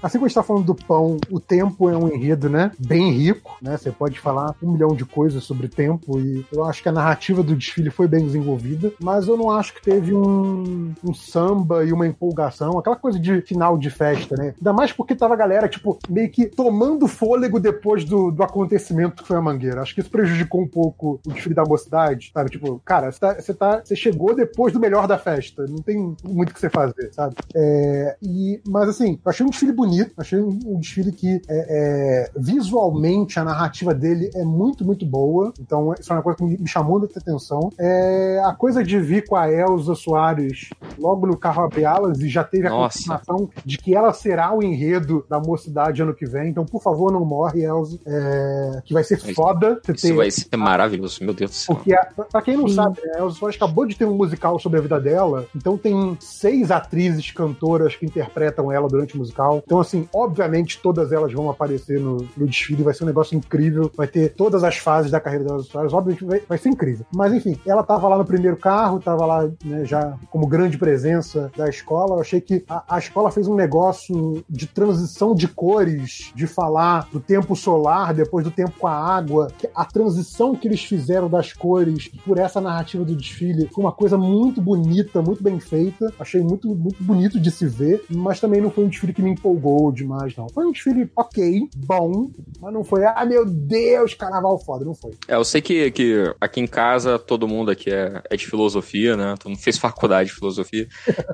assim 0.01 0.17
como 0.17 0.25
a 0.25 0.27
gente 0.27 0.35
tá 0.35 0.43
falando 0.43 0.54
do 0.61 0.75
pão, 0.75 1.17
o 1.29 1.39
tempo 1.39 1.89
é 1.89 1.97
um 1.97 2.07
enredo, 2.07 2.49
né? 2.49 2.71
Bem 2.79 3.11
rico, 3.11 3.57
né? 3.61 3.77
Você 3.77 3.91
pode 3.91 4.19
falar 4.19 4.55
um 4.61 4.71
milhão 4.71 4.95
de 4.95 5.05
coisas 5.05 5.43
sobre 5.43 5.67
tempo 5.67 6.19
e 6.19 6.45
eu 6.51 6.63
acho 6.65 6.81
que 6.81 6.89
a 6.89 6.91
narrativa 6.91 7.43
do 7.43 7.55
desfile 7.55 7.89
foi 7.89 8.07
bem 8.07 8.25
desenvolvida, 8.25 8.91
mas 9.01 9.27
eu 9.27 9.37
não 9.37 9.51
acho 9.51 9.73
que 9.73 9.81
teve 9.81 10.13
um, 10.13 10.93
um 11.03 11.13
samba 11.13 11.83
e 11.83 11.91
uma 11.91 12.07
empolgação, 12.07 12.77
aquela 12.77 12.95
coisa 12.95 13.19
de 13.19 13.41
final 13.41 13.77
de 13.77 13.89
festa, 13.89 14.35
né? 14.35 14.53
Ainda 14.57 14.73
mais 14.73 14.91
porque 14.91 15.15
tava 15.15 15.33
a 15.33 15.37
galera, 15.37 15.67
tipo, 15.67 15.97
meio 16.09 16.29
que 16.29 16.45
tomando 16.47 17.07
fôlego 17.07 17.59
depois 17.59 18.03
do, 18.03 18.31
do 18.31 18.43
acontecimento 18.43 19.21
que 19.21 19.27
foi 19.27 19.37
a 19.37 19.41
Mangueira. 19.41 19.81
Acho 19.81 19.93
que 19.93 20.01
isso 20.01 20.09
prejudicou 20.09 20.61
um 20.61 20.67
pouco 20.67 21.19
o 21.25 21.31
desfile 21.31 21.55
da 21.55 21.63
mocidade, 21.63 22.31
sabe? 22.33 22.49
Tipo, 22.49 22.81
cara, 22.83 23.11
você, 23.11 23.19
tá, 23.19 23.33
você, 23.35 23.53
tá, 23.53 23.83
chegou 23.95 24.35
depois 24.35 24.73
do 24.73 24.79
melhor 24.79 25.07
da 25.07 25.17
festa, 25.17 25.65
não 25.67 25.77
tem 25.77 26.15
muito 26.23 26.49
o 26.49 26.53
que 26.53 26.59
você 26.59 26.69
fazer, 26.69 27.13
sabe? 27.13 27.35
É, 27.53 28.17
e, 28.21 28.61
mas 28.67 28.89
assim, 28.89 29.19
eu 29.23 29.29
achei 29.29 29.45
um 29.45 29.49
desfile 29.49 29.71
bonito, 29.71 30.13
achei 30.17 30.39
um, 30.45 30.75
um 30.75 30.79
desfile 30.79 31.11
que 31.11 31.41
é, 31.47 32.29
é, 32.29 32.31
visualmente 32.35 33.39
a 33.39 33.43
narrativa 33.43 33.93
dele 33.93 34.29
é 34.35 34.43
muito, 34.43 34.83
muito 34.85 35.05
boa. 35.05 35.53
Então, 35.59 35.93
isso 35.99 36.11
é 36.11 36.15
uma 36.15 36.21
coisa 36.21 36.37
que 36.37 36.43
me 36.43 36.67
chamou 36.67 36.99
muita 36.99 37.19
atenção. 37.19 37.69
É, 37.79 38.41
a 38.45 38.53
coisa 38.53 38.83
de 38.83 38.99
vir 38.99 39.27
com 39.27 39.35
a 39.35 39.51
Elza 39.51 39.95
Soares 39.95 40.69
logo 40.97 41.27
no 41.27 41.37
carro 41.37 41.63
abre 41.63 41.85
alas 41.85 42.19
e 42.19 42.27
já 42.29 42.43
teve 42.43 42.67
a 42.67 42.69
Nossa. 42.69 42.97
confirmação 42.97 43.49
de 43.65 43.77
que 43.77 43.95
ela 43.95 44.13
será 44.13 44.53
o 44.55 44.63
enredo 44.63 45.25
da 45.29 45.39
mocidade 45.39 46.01
ano 46.01 46.13
que 46.13 46.25
vem. 46.25 46.49
Então, 46.49 46.65
por 46.65 46.81
favor, 46.81 47.11
não 47.11 47.25
morre, 47.25 47.63
Elza. 47.63 47.99
É, 48.05 48.81
que 48.85 48.93
vai 48.93 49.03
ser 49.03 49.17
foda. 49.33 49.79
Isso 49.93 50.07
ter- 50.07 50.13
vai 50.13 50.31
ser 50.31 50.55
maravilhoso, 50.57 51.23
meu 51.23 51.33
Deus 51.33 51.51
do 51.51 51.55
céu. 51.55 51.75
Porque, 51.75 51.93
a- 51.93 52.07
pra 52.31 52.41
quem 52.41 52.57
não 52.57 52.67
sabe, 52.67 52.99
né, 53.05 53.13
a 53.15 53.19
Elza 53.19 53.35
Soares 53.37 53.55
acabou 53.55 53.85
de 53.85 53.95
ter 53.95 54.05
um 54.05 54.15
musical 54.15 54.59
sobre 54.59 54.79
a 54.79 54.81
vida 54.81 54.99
dela, 54.99 55.45
então 55.55 55.77
tem 55.77 56.17
seis 56.19 56.71
atrizes 56.71 57.31
cantoras 57.31 57.95
que 57.95 58.05
interpretam 58.05 58.71
ela 58.71 58.87
durante 58.87 59.15
o 59.15 59.17
musical. 59.17 59.61
Então, 59.65 59.79
assim, 59.79 60.07
obviamente 60.35 60.79
todas 60.81 61.11
elas 61.11 61.31
vão 61.31 61.49
aparecer 61.49 61.99
no, 61.99 62.17
no 62.35 62.45
desfile, 62.45 62.83
vai 62.83 62.93
ser 62.93 63.03
um 63.03 63.07
negócio 63.07 63.35
incrível, 63.37 63.89
vai 63.95 64.07
ter 64.07 64.33
todas 64.33 64.63
as 64.63 64.77
fases 64.77 65.09
da 65.09 65.19
carreira 65.19 65.45
da 65.45 65.55
Elza 65.55 65.69
Soares, 65.69 65.93
obviamente 65.93 66.25
vai, 66.25 66.41
vai 66.47 66.57
ser 66.57 66.69
incrível. 66.69 67.05
Mas, 67.15 67.33
enfim, 67.33 67.57
ela 67.65 67.83
tava 67.83 68.07
lá 68.07 68.17
no 68.17 68.25
primeiro 68.25 68.57
carro, 68.57 68.99
tava 68.99 69.25
lá 69.25 69.49
né, 69.63 69.85
já 69.85 70.17
como 70.29 70.45
grande 70.45 70.77
presença 70.77 71.51
da 71.55 71.69
escola. 71.69 72.15
Eu 72.15 72.21
achei 72.21 72.41
que 72.41 72.63
a, 72.69 72.95
a 72.95 72.99
escola 72.99 73.31
fez 73.31 73.47
um 73.47 73.55
negócio 73.55 74.43
de 74.49 74.67
transição 74.67 75.33
de 75.33 75.47
cores, 75.47 76.31
de 76.35 76.47
falar 76.47 77.07
do 77.11 77.19
tempo 77.19 77.55
solar 77.55 78.13
depois 78.13 78.43
do 78.43 78.51
tempo 78.51 78.73
com 78.77 78.87
a 78.87 78.93
água, 78.93 79.47
a 79.73 79.85
transição 79.85 80.55
que 80.55 80.67
eles 80.67 80.83
fizeram 80.83 81.29
das 81.29 81.53
cores 81.53 82.09
por 82.25 82.37
essa 82.37 82.59
narrativa 82.59 83.03
do 83.03 83.15
desfile 83.15 83.69
foi 83.73 83.83
uma 83.83 83.91
coisa 83.91 84.17
muito 84.17 84.61
bonita, 84.61 85.21
muito 85.21 85.43
bem 85.43 85.59
feita. 85.59 86.13
Achei 86.19 86.41
muito, 86.41 86.73
muito 86.75 87.03
bonito 87.03 87.39
de 87.39 87.51
se 87.51 87.67
ver, 87.67 88.03
mas 88.09 88.39
também 88.39 88.61
não 88.61 88.69
foi 88.69 88.85
um 88.85 88.87
desfile 88.87 89.13
que 89.13 89.21
me 89.21 89.31
empolgou 89.31 89.91
demais, 89.91 90.24
não. 90.37 90.47
Foi 90.49 90.65
um 90.65 90.71
desfile 90.71 91.09
ok, 91.15 91.67
bom, 91.75 92.29
mas 92.61 92.73
não 92.73 92.83
foi, 92.83 93.03
ah, 93.05 93.25
meu 93.25 93.45
Deus, 93.45 94.13
carnaval 94.13 94.57
foda, 94.59 94.85
não 94.85 94.95
foi. 94.95 95.11
É, 95.27 95.35
eu 95.35 95.43
sei 95.43 95.61
que, 95.61 95.91
que 95.91 96.33
aqui 96.39 96.61
em 96.61 96.67
casa 96.67 97.19
todo 97.19 97.47
mundo 97.47 97.69
aqui 97.69 97.91
é, 97.91 98.21
é 98.29 98.37
de 98.37 98.47
filosofia, 98.47 99.17
né? 99.17 99.35
Todo 99.37 99.49
mundo 99.51 99.59
fez 99.63 99.77
faculdade 99.77 100.29
de 100.29 100.35
filosofia. 100.35 100.87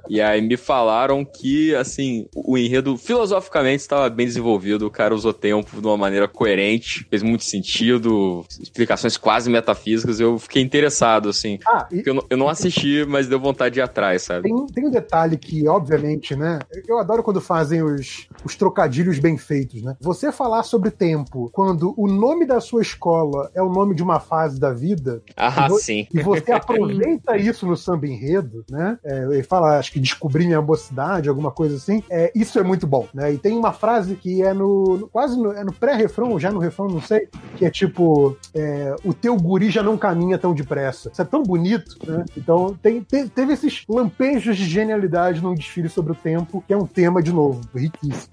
e 0.10 0.20
aí 0.20 0.42
me 0.42 0.58
falaram 0.58 1.24
que, 1.24 1.76
assim, 1.76 2.26
o 2.36 2.58
enredo 2.58 2.98
filosoficamente 2.98 3.82
estava 3.82 4.10
bem 4.10 4.26
desenvolvido, 4.26 4.88
o 4.88 4.92
cara 4.92 5.14
usou 5.14 5.32
tempo 5.34 5.80
de 5.80 5.86
uma 5.86 5.98
maneira 5.98 6.28
coerente, 6.28 7.06
fez 7.10 7.22
muito 7.22 7.44
sentido, 7.44 8.44
explicações 8.60 9.18
quase 9.18 9.50
metafísicas. 9.50 10.20
Eu 10.20 10.40
fiquei 10.40 10.62
interessado, 10.62 11.30
assim. 11.30 11.60
Ah, 11.68 11.88
e 11.92 12.02
eu, 12.06 12.14
não- 12.14 12.26
eu 12.30 12.38
não 12.38 12.50
assisti, 12.50 13.06
mas 13.06 13.28
deu 13.28 13.40
vontade 13.40 13.74
de 13.76 13.80
ir 13.80 13.84
atrás, 13.84 14.24
sabe? 14.24 14.44
Tem, 14.50 14.66
tem 14.68 14.88
um 14.88 14.92
detalhe 14.92 15.38
que, 15.38 15.68
obviamente, 15.68 16.36
né? 16.36 16.60
Eu 16.88 16.98
adoro 16.98 17.22
quando 17.24 17.42
fazem 17.42 17.82
os, 17.84 18.28
os 18.44 18.56
trocadilhos 18.82 19.20
bem 19.20 19.38
feitos, 19.38 19.82
né? 19.84 19.96
Você 20.00 20.32
falar 20.32 20.64
sobre 20.64 20.90
tempo 20.90 21.50
quando 21.54 21.94
o 21.96 22.08
nome 22.08 22.46
da 22.46 22.60
sua 22.60 22.82
escola 22.82 23.52
é 23.54 23.62
o 23.62 23.70
nome 23.70 23.94
de 23.94 24.02
uma 24.02 24.20
fase 24.20 24.60
da 24.60 24.72
vida. 24.74 25.22
Ah, 25.38 25.68
e 25.72 25.80
sim. 25.80 26.08
E 26.14 26.20
você 26.22 26.52
aproveita 26.52 27.38
isso 27.38 27.66
no 27.68 27.78
samba 27.78 28.08
enredo, 28.08 28.66
né? 28.70 28.98
É, 29.04 29.24
ele 29.26 29.44
fala, 29.44 29.78
acho 29.78 29.92
que 29.92 30.00
descobri 30.00 30.46
minha 30.48 30.62
mocidade, 30.62 31.30
alguma 31.30 31.52
coisa 31.52 31.76
assim. 31.76 32.04
É, 32.10 32.32
isso 32.34 32.58
é 32.58 32.64
muito 32.64 32.88
bom, 32.88 33.08
né? 33.14 33.32
E 33.34 33.38
tem 33.38 33.56
uma 33.58 33.72
frase 33.72 34.16
que 34.16 34.42
é 34.42 34.54
no. 34.54 34.98
no- 34.98 35.08
quase 35.10 35.38
no, 35.38 35.52
é 35.52 35.64
no 35.64 35.74
pré-refrão, 35.74 36.32
ou 36.32 36.40
já 36.40 36.52
no 36.52 36.60
refrão, 36.60 36.88
não 36.88 37.02
sei, 37.02 37.28
que 37.58 37.66
é 37.66 37.70
tipo: 37.70 38.36
é, 38.56 38.96
o 39.04 39.14
teu 39.14 39.36
guri 39.38 39.70
já 39.70 39.84
não 39.84 39.98
caminha 39.98 40.38
tão 40.40 40.54
depressa. 40.54 41.10
Isso 41.12 41.22
é 41.22 41.26
tão 41.26 41.44
bonito, 41.44 41.98
né? 42.06 42.26
Então 42.36 42.76
tem, 42.82 43.02
te- 43.02 43.30
teve 43.30 43.54
esses 43.54 43.84
lampejos 43.88 44.58
de 44.58 44.66
genialidade 44.66 45.42
num 45.42 45.54
desfile 45.54 45.90
sobre 45.90 46.14
o 46.14 46.16
tempo, 46.16 46.64
que 46.66 46.74
é 46.74 46.78
um 46.78 46.88
tema, 46.88 47.22
de 47.22 47.32
novo, 47.32 47.62
riquíssimo. 47.76 48.28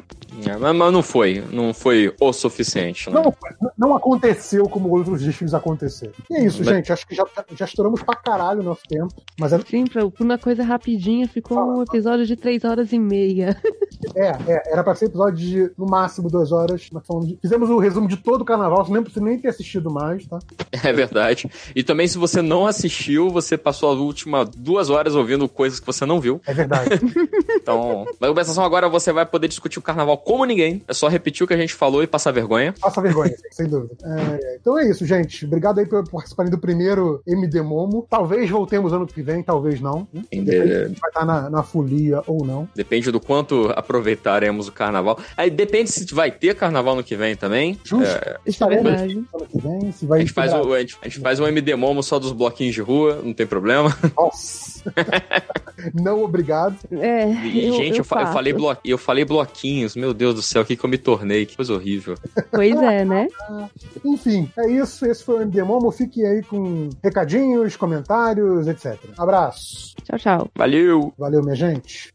É, 0.47 0.57
mas, 0.57 0.77
mas 0.77 0.93
não 0.93 1.03
foi. 1.03 1.43
Não 1.53 1.73
foi 1.75 2.15
o 2.21 2.33
suficiente, 2.33 3.11
né? 3.11 3.21
Não, 3.23 3.35
não 3.77 3.97
aconteceu 3.97 4.69
como 4.69 4.89
outros 4.91 5.23
desfiles 5.23 5.55
aconteceram. 5.55 6.13
E 6.31 6.35
é 6.37 6.45
isso, 6.45 6.59
Mas- 6.65 6.69
gente. 6.75 6.93
Acho 6.93 7.07
que 7.07 7.15
já, 7.15 7.25
já 7.57 7.65
estouramos 7.65 8.03
pra 8.03 8.15
caralho 8.17 8.61
o 8.61 8.65
nosso 8.65 8.83
tempo. 8.89 9.15
Mas 9.39 9.53
é, 9.53 9.59
Sim, 9.61 9.85
pra, 9.87 10.09
por 10.09 10.25
uma 10.25 10.39
coisa 10.39 10.63
rapidinha, 10.63 11.29
ficou 11.29 11.59
um 11.59 11.83
episódio 11.83 12.25
de 12.27 12.37
três 12.37 12.65
horas 12.65 12.93
e 12.93 12.99
meia. 12.99 13.57
É, 14.15 14.29
é, 14.47 14.73
era 14.73 14.85
pra 14.85 14.95
ser 14.95 15.07
episódio 15.07 15.37
de, 15.39 15.73
no 15.77 15.85
máximo, 15.85 16.31
duas 16.31 16.53
horas. 16.53 16.89
Nós 16.93 17.03
de- 17.27 17.37
fizemos 17.43 17.69
o 17.69 17.79
resumo 17.79 18.07
de 18.07 18.17
todo 18.17 18.43
o 18.43 18.45
carnaval, 18.45 18.85
você 18.85 18.93
nem 18.93 19.03
precisa 19.03 19.25
nem 19.25 19.37
ter 19.41 19.49
assistido 19.49 19.91
mais, 19.91 20.25
tá? 20.25 20.39
É 20.85 20.93
verdade. 20.93 21.51
E 21.75 21.83
também, 21.83 22.07
se 22.07 22.17
você 22.17 22.41
não 22.41 22.65
assistiu, 22.65 23.29
você 23.29 23.59
passou 23.59 23.91
as 23.93 23.99
últimas 23.99 24.49
duas 24.51 24.89
horas 24.89 25.17
ouvindo 25.17 25.49
coisas 25.49 25.81
que 25.81 25.87
você 25.87 26.07
não 26.07 26.21
viu. 26.21 26.41
É 26.47 26.55
verdade. 26.55 26.91
Então, 27.61 28.07
na 28.21 28.29
compensação, 28.29 28.65
agora 28.65 28.89
você 28.89 29.13
vai 29.13 29.27
poder 29.27 29.49
discutir 29.49 29.79
o 29.79 29.83
carnaval 29.83 30.17
como 30.29 30.45
ninguém. 30.45 30.83
É 30.87 30.93
só 30.93 31.09
repetir 31.09 31.43
o 31.43 31.47
que 31.47 31.55
a 31.55 31.57
gente 31.57 31.73
falou 31.73 32.03
e 32.03 32.07
passar 32.07 32.33
vergonha. 32.33 32.75
Passa 32.79 33.01
vergonha, 33.01 33.35
sem 33.51 33.67
dúvida. 33.67 33.97
É, 34.05 34.59
então 34.61 34.79
é 34.79 34.87
isso, 34.87 35.07
gente. 35.07 35.47
Obrigado 35.47 35.79
aí 35.79 35.87
por 35.87 36.07
participarem 36.07 36.51
do 36.51 36.59
primeiro 36.59 37.23
MD 37.27 37.63
Momo. 37.63 38.07
Talvez 38.11 38.51
voltemos 38.51 38.93
ano 38.93 39.07
que 39.07 39.23
vem, 39.23 39.43
talvez 39.43 39.81
não. 39.81 40.07
né? 40.13 40.23
Depende 40.31 40.51
se 40.51 40.83
a 40.83 40.89
gente 40.89 41.01
vai 41.01 41.11
estar 41.11 41.25
na, 41.25 41.49
na 41.49 41.63
folia 41.63 42.23
ou 42.27 42.45
não. 42.45 42.69
Depende 42.77 43.11
do 43.11 43.19
quanto 43.19 43.73
aproveitaremos 43.75 44.69
o 44.69 44.73
carnaval. 44.73 45.19
Aí 45.35 45.49
depende 45.49 45.91
se 45.91 46.15
vai 46.15 46.31
ter 46.31 46.55
carnaval 46.55 46.95
no 46.95 47.03
que 47.03 47.17
vem 47.17 47.35
também. 47.35 47.81
Justo. 47.83 48.05
É, 48.05 48.37
Estaremos 48.45 48.85
verdade. 48.85 49.25
ano 49.33 49.47
que 49.47 49.59
vem. 49.59 49.93
Se 49.93 50.05
a, 50.05 50.09
vai 50.09 50.21
gente 50.21 50.33
faz 50.35 50.53
o, 50.53 50.75
a, 50.75 50.81
gente, 50.81 50.99
a 51.01 51.09
gente 51.09 51.21
faz 51.21 51.41
um 51.41 51.47
MD 51.47 51.75
Momo 51.75 52.03
só 52.03 52.19
dos 52.19 52.33
bloquinhos 52.33 52.75
de 52.75 52.83
rua, 52.83 53.19
não 53.25 53.33
tem 53.33 53.47
problema. 53.47 53.97
Nossa. 54.15 54.93
não, 55.95 56.23
obrigado. 56.23 56.77
É, 56.93 57.31
E, 57.31 57.69
eu, 57.69 57.75
gente, 57.77 57.93
eu, 57.93 57.99
eu 57.99 58.05
faço. 58.05 58.35
falei 58.35 58.53
blo... 58.53 58.77
eu 58.85 58.99
falei 58.99 59.25
bloquinhos, 59.25 59.97
meu 59.97 60.18
Deus 60.19 60.35
do 60.35 60.43
céu, 60.43 60.63
o 60.63 60.65
que, 60.65 60.77
que 60.77 60.85
eu 60.85 60.91
me 60.91 60.99
tornei? 60.99 61.47
Que 61.47 61.57
coisa 61.57 61.73
horrível. 61.73 62.17
Pois 62.51 62.77
é, 62.77 63.05
né? 63.05 63.29
Enfim, 64.05 64.51
é 64.59 64.71
isso. 64.71 65.07
Esse 65.07 65.25
foi 65.25 65.37
o 65.37 65.43
MD 65.43 65.63
Momo. 65.63 65.91
Fique 65.91 66.25
aí 66.27 66.43
com 66.43 66.91
recadinhos, 67.03 67.77
comentários, 67.77 68.67
etc. 68.67 68.99
Abraço. 69.17 69.95
Tchau, 70.05 70.19
tchau. 70.19 70.51
Valeu! 70.55 71.13
Valeu, 71.17 71.43
minha 71.43 71.55
gente. 71.55 72.13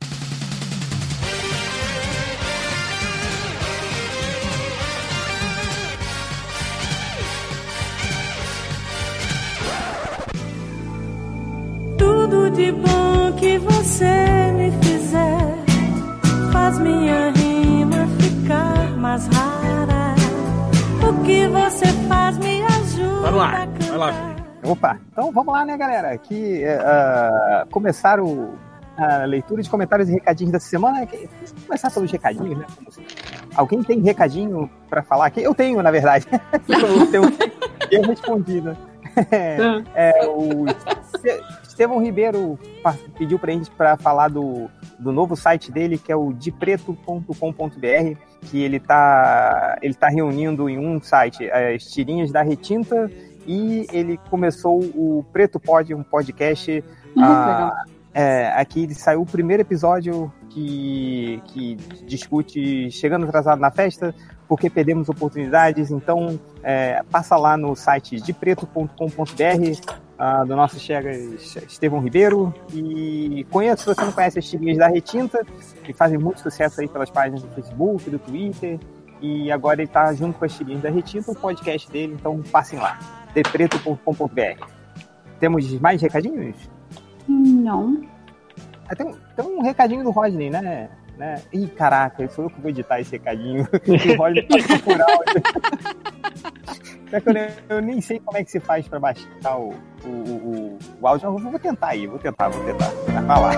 Tudo 11.97 12.49
de 12.51 12.71
bom 12.71 13.31
que 13.39 13.57
você 13.59 14.51
me 14.57 14.71
fizer 14.83 15.63
faz 16.51 16.79
minha 16.79 17.32
mais 19.03 19.27
rara. 19.27 20.15
O 21.05 21.23
que 21.25 21.45
você 21.49 21.85
faz 22.07 22.37
me 22.37 22.63
ajuda 22.63 23.27
ar. 23.43 23.53
a 23.53 23.65
Vai 23.65 23.97
lá, 23.97 24.13
cantar. 24.13 24.43
Opa, 24.71 24.97
então 25.11 25.29
vamos 25.29 25.53
lá, 25.53 25.65
né, 25.65 25.75
galera? 25.75 26.11
Aqui 26.13 26.63
ah, 26.65 27.67
começar 27.69 28.21
o- 28.21 28.53
a 28.95 29.25
leitura 29.25 29.61
de 29.61 29.69
comentários 29.69 30.07
e 30.07 30.13
recadinhos 30.13 30.53
dessa 30.53 30.69
semana. 30.69 31.05
Que- 31.05 31.27
Vamos 31.35 31.51
começar 31.67 31.91
pelos 31.91 32.09
recadinhos, 32.09 32.57
né? 32.57 32.65
Alguém 33.55 33.83
tem 33.83 33.99
recadinho 33.99 34.69
pra 34.89 35.03
falar 35.03 35.25
aqui? 35.25 35.43
Eu 35.43 35.53
tenho, 35.53 35.81
na 35.83 35.91
verdade. 35.91 36.25
eu, 36.69 37.07
tenho, 37.11 37.23
eu 37.91 38.01
respondi, 38.03 38.61
né? 38.61 38.77
É, 39.29 39.57
é, 39.95 40.27
o 40.27 40.65
Este- 40.69 41.43
Estevão 41.67 42.01
Ribeiro 42.01 42.57
pediu 43.17 43.37
pra 43.37 43.51
gente 43.51 43.69
para 43.71 43.97
falar 43.97 44.29
do, 44.29 44.69
do 44.97 45.11
novo 45.11 45.35
site 45.35 45.71
dele, 45.73 45.97
que 45.97 46.09
é 46.11 46.15
o 46.15 46.31
depreto.com.br, 46.31 48.17
que 48.43 48.61
ele 48.61 48.79
tá, 48.79 49.77
ele 49.81 49.93
tá 49.93 50.07
reunindo 50.07 50.69
em 50.69 50.77
um 50.77 51.01
site 51.01 51.49
as 51.49 51.83
tirinhas 51.85 52.31
da 52.31 52.41
Retinta 52.41 53.09
e 53.45 53.85
ele 53.91 54.17
começou 54.29 54.79
o 54.79 55.25
Preto 55.31 55.59
Pod, 55.59 55.93
um 55.93 56.03
podcast. 56.03 56.83
ah, 57.17 57.83
é, 58.13 58.47
aqui 58.55 58.93
saiu 58.93 59.21
o 59.21 59.25
primeiro 59.25 59.61
episódio 59.61 60.31
que, 60.49 61.41
que 61.47 61.75
discute 62.05 62.91
chegando 62.91 63.25
atrasado 63.25 63.59
na 63.59 63.71
festa, 63.71 64.13
porque 64.47 64.69
perdemos 64.69 65.09
oportunidades. 65.09 65.89
Então, 65.89 66.39
é, 66.61 67.01
passa 67.09 67.35
lá 67.35 67.57
no 67.57 67.75
site 67.75 68.21
depreto.com.br 68.21 68.93
ah, 70.25 70.45
do 70.45 70.55
nosso 70.55 70.79
chega 70.79 71.11
Estevão 71.11 71.99
Ribeiro 71.99 72.55
e 72.73 73.45
conheça, 73.51 73.83
se 73.83 73.93
você 73.93 74.05
não 74.05 74.13
conhece 74.13 74.39
as 74.39 74.49
tirinhas 74.49 74.77
da 74.77 74.87
Retinta, 74.87 75.45
que 75.83 75.91
fazem 75.91 76.17
muito 76.17 76.39
sucesso 76.39 76.79
aí 76.79 76.87
pelas 76.87 77.09
páginas 77.09 77.43
do 77.43 77.49
Facebook, 77.49 78.09
do 78.09 78.17
Twitter, 78.17 78.79
e 79.21 79.51
agora 79.51 79.81
ele 79.81 79.89
está 79.89 80.13
junto 80.13 80.39
com 80.39 80.45
as 80.45 80.55
tirinhas 80.55 80.81
da 80.81 80.89
Retinta, 80.89 81.29
o 81.29 81.35
podcast 81.35 81.91
dele, 81.91 82.13
então 82.13 82.41
passem 82.41 82.79
lá, 82.79 82.97
depreto.com.br. 83.33 84.65
Temos 85.41 85.79
mais 85.81 86.01
recadinhos? 86.01 86.55
Não. 87.27 88.01
Ah, 88.87 88.95
tem, 88.95 89.13
tem 89.35 89.45
um 89.45 89.61
recadinho 89.61 90.05
do 90.05 90.11
Rodney, 90.11 90.49
né? 90.49 90.89
Né? 91.17 91.41
Ih, 91.51 91.67
caraca, 91.67 92.27
sou 92.29 92.45
eu 92.45 92.49
que 92.49 92.59
vou 92.59 92.69
editar 92.69 92.99
esse 92.99 93.11
recadinho. 93.11 93.63
o 93.63 94.17
Rodney 94.17 94.43
passou 94.43 94.79
por 94.79 95.01
áudio. 95.01 95.41
Que 97.13 97.29
eu, 97.29 97.77
eu 97.77 97.81
nem 97.81 98.01
sei 98.01 98.19
como 98.19 98.37
é 98.37 98.43
que 98.43 98.49
se 98.49 98.59
faz 98.59 98.87
pra 98.87 98.99
baixar 98.99 99.57
o, 99.57 99.75
o, 100.03 100.09
o, 100.09 100.79
o 100.99 101.07
áudio. 101.07 101.27
Eu 101.27 101.37
vou 101.37 101.59
tentar 101.59 101.89
aí, 101.89 102.07
vou 102.07 102.17
tentar, 102.17 102.49
vou 102.49 102.63
tentar. 102.65 102.89
Vai 102.89 103.25
falar. 103.25 103.53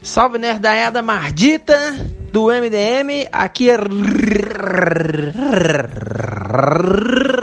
Salve 0.00 0.38
nerdaiada 0.38 1.02
mardita 1.02 1.76
do 2.32 2.46
MDM, 2.46 3.28
aqui 3.32 3.68
é 3.70 3.76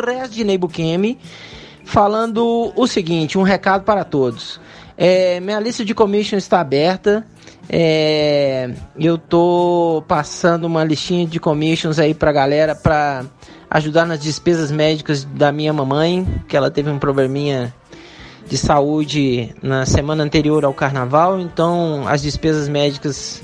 Resdinei 0.08 0.58
Bukemi 0.58 1.20
falando 1.86 2.74
o 2.76 2.88
seguinte, 2.88 3.38
um 3.38 3.44
recado 3.44 3.84
para 3.84 4.04
todos. 4.04 4.60
É, 4.98 5.40
minha 5.40 5.60
lista 5.60 5.86
de 5.86 5.94
commission 5.94 6.38
está 6.38 6.60
aberta. 6.60 7.26
É, 7.70 8.72
eu 8.98 9.18
tô 9.18 10.04
passando 10.08 10.66
uma 10.66 10.84
listinha 10.84 11.26
de 11.26 11.40
commissions 11.40 11.98
aí 11.98 12.14
pra 12.14 12.32
galera 12.32 12.76
pra 12.76 13.26
ajudar 13.70 14.06
nas 14.06 14.20
despesas 14.20 14.72
médicas 14.72 15.24
da 15.24 15.52
minha 15.52 15.74
mamãe, 15.74 16.26
que 16.48 16.56
ela 16.56 16.70
teve 16.70 16.90
um 16.90 17.00
probleminha 17.00 17.74
de 18.48 18.58
saúde 18.58 19.56
na 19.62 19.86
semana 19.86 20.24
anterior 20.24 20.64
ao 20.64 20.74
carnaval, 20.74 21.40
então 21.40 22.08
as 22.08 22.22
despesas 22.22 22.70
médicas 22.70 23.42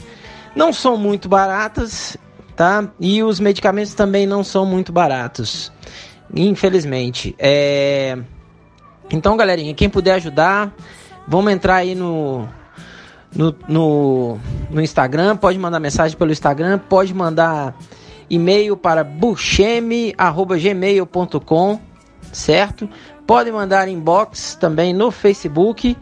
não 0.55 0.71
são 0.71 0.95
muito 0.95 1.27
baratas, 1.27 2.15
tá? 2.55 2.87
E 2.99 3.23
os 3.23 3.39
medicamentos 3.39 3.95
também 3.95 4.27
não 4.27 4.43
são 4.43 4.65
muito 4.65 4.91
baratos, 4.91 5.71
infelizmente. 6.35 7.35
É... 7.37 8.17
Então, 9.11 9.35
galerinha, 9.35 9.73
quem 9.73 9.89
puder 9.89 10.13
ajudar, 10.15 10.73
vamos 11.27 11.51
entrar 11.51 11.75
aí 11.75 11.93
no, 11.95 12.47
no, 13.35 13.53
no, 13.67 14.39
no 14.69 14.81
Instagram, 14.81 15.35
pode 15.37 15.57
mandar 15.57 15.79
mensagem 15.79 16.15
pelo 16.17 16.31
Instagram, 16.31 16.77
pode 16.77 17.11
mandar 17.13 17.75
e-mail 18.29 18.77
para 18.77 19.03
bucheme.gmail.com, 19.03 21.79
certo? 22.31 22.87
Pode 23.27 23.51
mandar 23.51 23.89
inbox 23.89 24.55
também 24.55 24.93
no 24.93 25.11
Facebook 25.11 25.97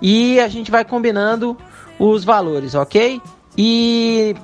e 0.00 0.40
a 0.40 0.48
gente 0.48 0.70
vai 0.70 0.84
combinando 0.84 1.56
os 1.98 2.24
valores, 2.24 2.74
ok? 2.74 3.20
E 3.56 4.34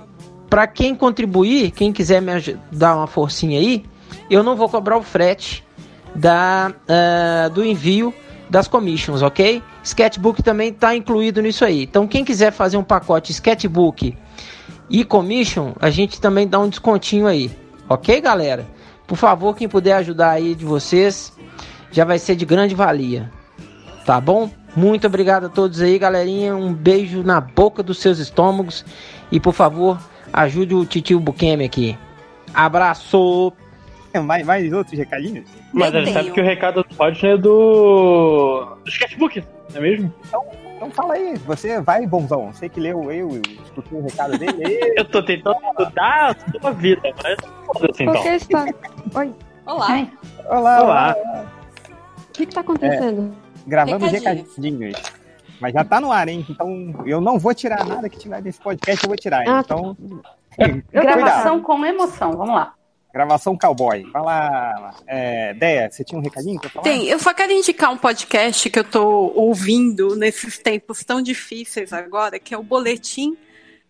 para 0.49 0.67
quem 0.67 0.95
contribuir, 0.95 1.71
quem 1.71 1.93
quiser 1.93 2.21
me 2.21 2.33
dar 2.71 2.97
uma 2.97 3.07
forcinha 3.07 3.59
aí, 3.59 3.85
eu 4.31 4.43
não 4.43 4.55
vou 4.55 4.69
cobrar 4.69 4.97
o 4.97 5.03
frete 5.03 5.65
da, 6.15 6.73
uh, 6.73 7.51
do 7.51 7.65
envio 7.65 8.15
das 8.49 8.69
commissions, 8.69 9.23
ok? 9.23 9.63
Sketchbook 9.83 10.43
também 10.43 10.71
está 10.71 10.95
incluído 10.95 11.41
nisso 11.43 11.65
aí. 11.65 11.83
Então, 11.83 12.07
quem 12.07 12.25
quiser 12.25 12.53
fazer 12.53 12.77
um 12.77 12.83
pacote 12.83 13.33
Sketchbook 13.33 14.17
e 14.89 15.05
commission, 15.05 15.73
a 15.81 15.91
gente 15.91 16.21
também 16.21 16.49
dá 16.49 16.59
um 16.59 16.69
descontinho 16.69 17.27
aí, 17.27 17.51
ok, 17.89 18.21
galera? 18.21 18.67
Por 19.07 19.17
favor, 19.17 19.55
quem 19.57 19.69
puder 19.69 19.95
ajudar 19.95 20.31
aí 20.31 20.55
de 20.55 20.65
vocês, 20.65 21.33
já 21.91 22.05
vai 22.05 22.19
ser 22.19 22.37
de 22.37 22.45
grande 22.45 22.75
valia, 22.75 23.31
tá 24.05 24.21
bom? 24.21 24.51
Muito 24.75 25.07
obrigado 25.07 25.47
a 25.47 25.49
todos 25.49 25.81
aí, 25.81 25.99
galerinha. 25.99 26.55
Um 26.55 26.73
beijo 26.73 27.23
na 27.23 27.41
boca 27.41 27.83
dos 27.83 27.99
seus 27.99 28.19
estômagos 28.19 28.85
e, 29.31 29.41
por 29.41 29.53
favor, 29.53 29.99
ajude 30.33 30.75
o 30.75 30.85
titio 30.85 31.19
Bukemi 31.19 31.65
aqui. 31.65 31.99
Abraço! 32.55 33.53
Mais, 34.25 34.45
mais 34.45 34.73
outros 34.73 34.99
recadinhos? 34.99 35.49
Mas 35.73 35.95
a 35.95 36.01
gente 36.01 36.13
sabe 36.13 36.31
que 36.33 36.41
o 36.41 36.45
recado 36.45 36.83
do 36.83 36.95
Rodney 36.97 37.33
é 37.33 37.37
do. 37.37 38.77
do 38.85 38.89
sketchbook, 38.89 39.45
não 39.71 39.77
é 39.77 39.81
mesmo? 39.81 40.13
Então, 40.27 40.45
então 40.77 40.91
fala 40.91 41.15
aí, 41.15 41.37
você 41.47 41.81
vai, 41.81 42.07
bonzão. 42.07 42.53
Sei 42.53 42.69
que 42.69 42.81
leu 42.81 43.13
eu 43.13 43.29
e 43.37 43.59
escutei 43.63 43.99
o 43.99 44.03
recado 44.03 44.37
dele. 44.39 44.81
eu 44.97 45.05
tô 45.05 45.23
tentando 45.23 45.59
mudar 45.79 46.37
a 46.37 46.61
sua 46.61 46.73
vida, 46.73 47.03
mas 47.23 47.37
foda-se 47.67 48.03
então. 48.03 48.15
Porque 48.15 48.29
está... 48.31 48.67
Oi. 49.15 49.35
Olá. 49.67 50.07
Olá. 50.49 50.83
Olá. 50.83 51.17
O 52.19 52.33
que, 52.33 52.47
que 52.47 52.55
tá 52.55 52.63
acontecendo? 52.63 53.33
Gravamos 53.67 54.11
Recadinhos. 54.11 54.57
recadinhos. 54.57 55.03
Mas 55.61 55.75
já 55.75 55.85
tá 55.85 56.01
no 56.01 56.11
ar, 56.11 56.29
hein? 56.29 56.45
Então 56.49 56.95
eu 57.05 57.21
não 57.21 57.39
vou 57.39 57.55
tirar 57.55 57.85
nada 57.85 58.09
que 58.09 58.19
tiver 58.19 58.41
desse 58.41 58.59
podcast, 58.61 59.05
eu 59.05 59.09
vou 59.09 59.17
tirar. 59.17 59.45
Ah, 59.47 59.61
Então. 59.61 59.97
Gravação 60.91 61.61
com 61.61 61.85
emoção, 61.85 62.33
vamos 62.33 62.55
lá. 62.55 62.75
Gravação 63.13 63.57
cowboy. 63.57 64.07
Lá, 64.15 64.95
é, 65.07 65.53
Deia, 65.55 65.91
você 65.91 66.05
tinha 66.05 66.19
um 66.19 66.23
recadinho 66.23 66.61
pra 66.61 66.71
falar? 66.71 66.85
Tem, 66.85 67.09
eu 67.09 67.19
só 67.19 67.35
quero 67.35 67.53
indicar 67.53 67.93
um 67.93 67.99
podcast 67.99 68.71
que 68.71 68.79
eu 68.79 68.85
tô 68.85 69.33
ouvindo 69.35 70.15
nesses 70.17 70.59
tempos 70.59 71.03
tão 71.05 71.21
difíceis 71.21 71.93
agora, 71.93 72.39
que 72.39 72.55
é 72.55 72.59
o 72.59 72.63
Boletim 72.63 73.37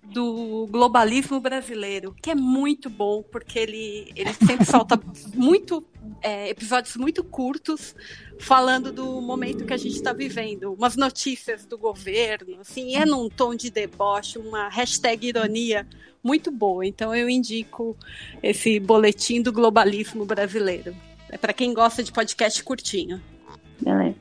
do 0.03 0.67
Globalismo 0.71 1.39
Brasileiro, 1.41 2.15
que 2.21 2.31
é 2.31 2.35
muito 2.35 2.89
bom, 2.89 3.23
porque 3.23 3.59
ele, 3.59 4.11
ele 4.17 4.33
sempre 4.33 4.65
solta 4.65 5.01
muito 5.35 5.85
é, 6.23 6.49
episódios 6.49 6.97
muito 6.97 7.23
curtos 7.23 7.95
falando 8.39 8.91
do 8.91 9.21
momento 9.21 9.65
que 9.65 9.73
a 9.73 9.77
gente 9.77 9.95
está 9.95 10.13
vivendo, 10.13 10.73
umas 10.73 10.97
notícias 10.97 11.67
do 11.67 11.77
governo, 11.77 12.59
assim, 12.61 12.97
é 12.97 13.05
num 13.05 13.29
tom 13.29 13.55
de 13.55 13.71
deboche, 13.71 14.39
uma 14.39 14.69
hashtag 14.69 15.29
ironia 15.29 15.87
muito 16.23 16.51
boa. 16.51 16.87
Então 16.87 17.15
eu 17.15 17.29
indico 17.29 17.97
esse 18.43 18.79
boletim 18.79 19.43
do 19.43 19.53
globalismo 19.53 20.25
brasileiro. 20.25 20.95
É 21.31 21.39
para 21.39 21.53
quem 21.53 21.73
gosta 21.73 22.03
de 22.03 22.13
podcast 22.13 22.63
curtinho. 22.63 23.21
Beleza. 23.81 24.17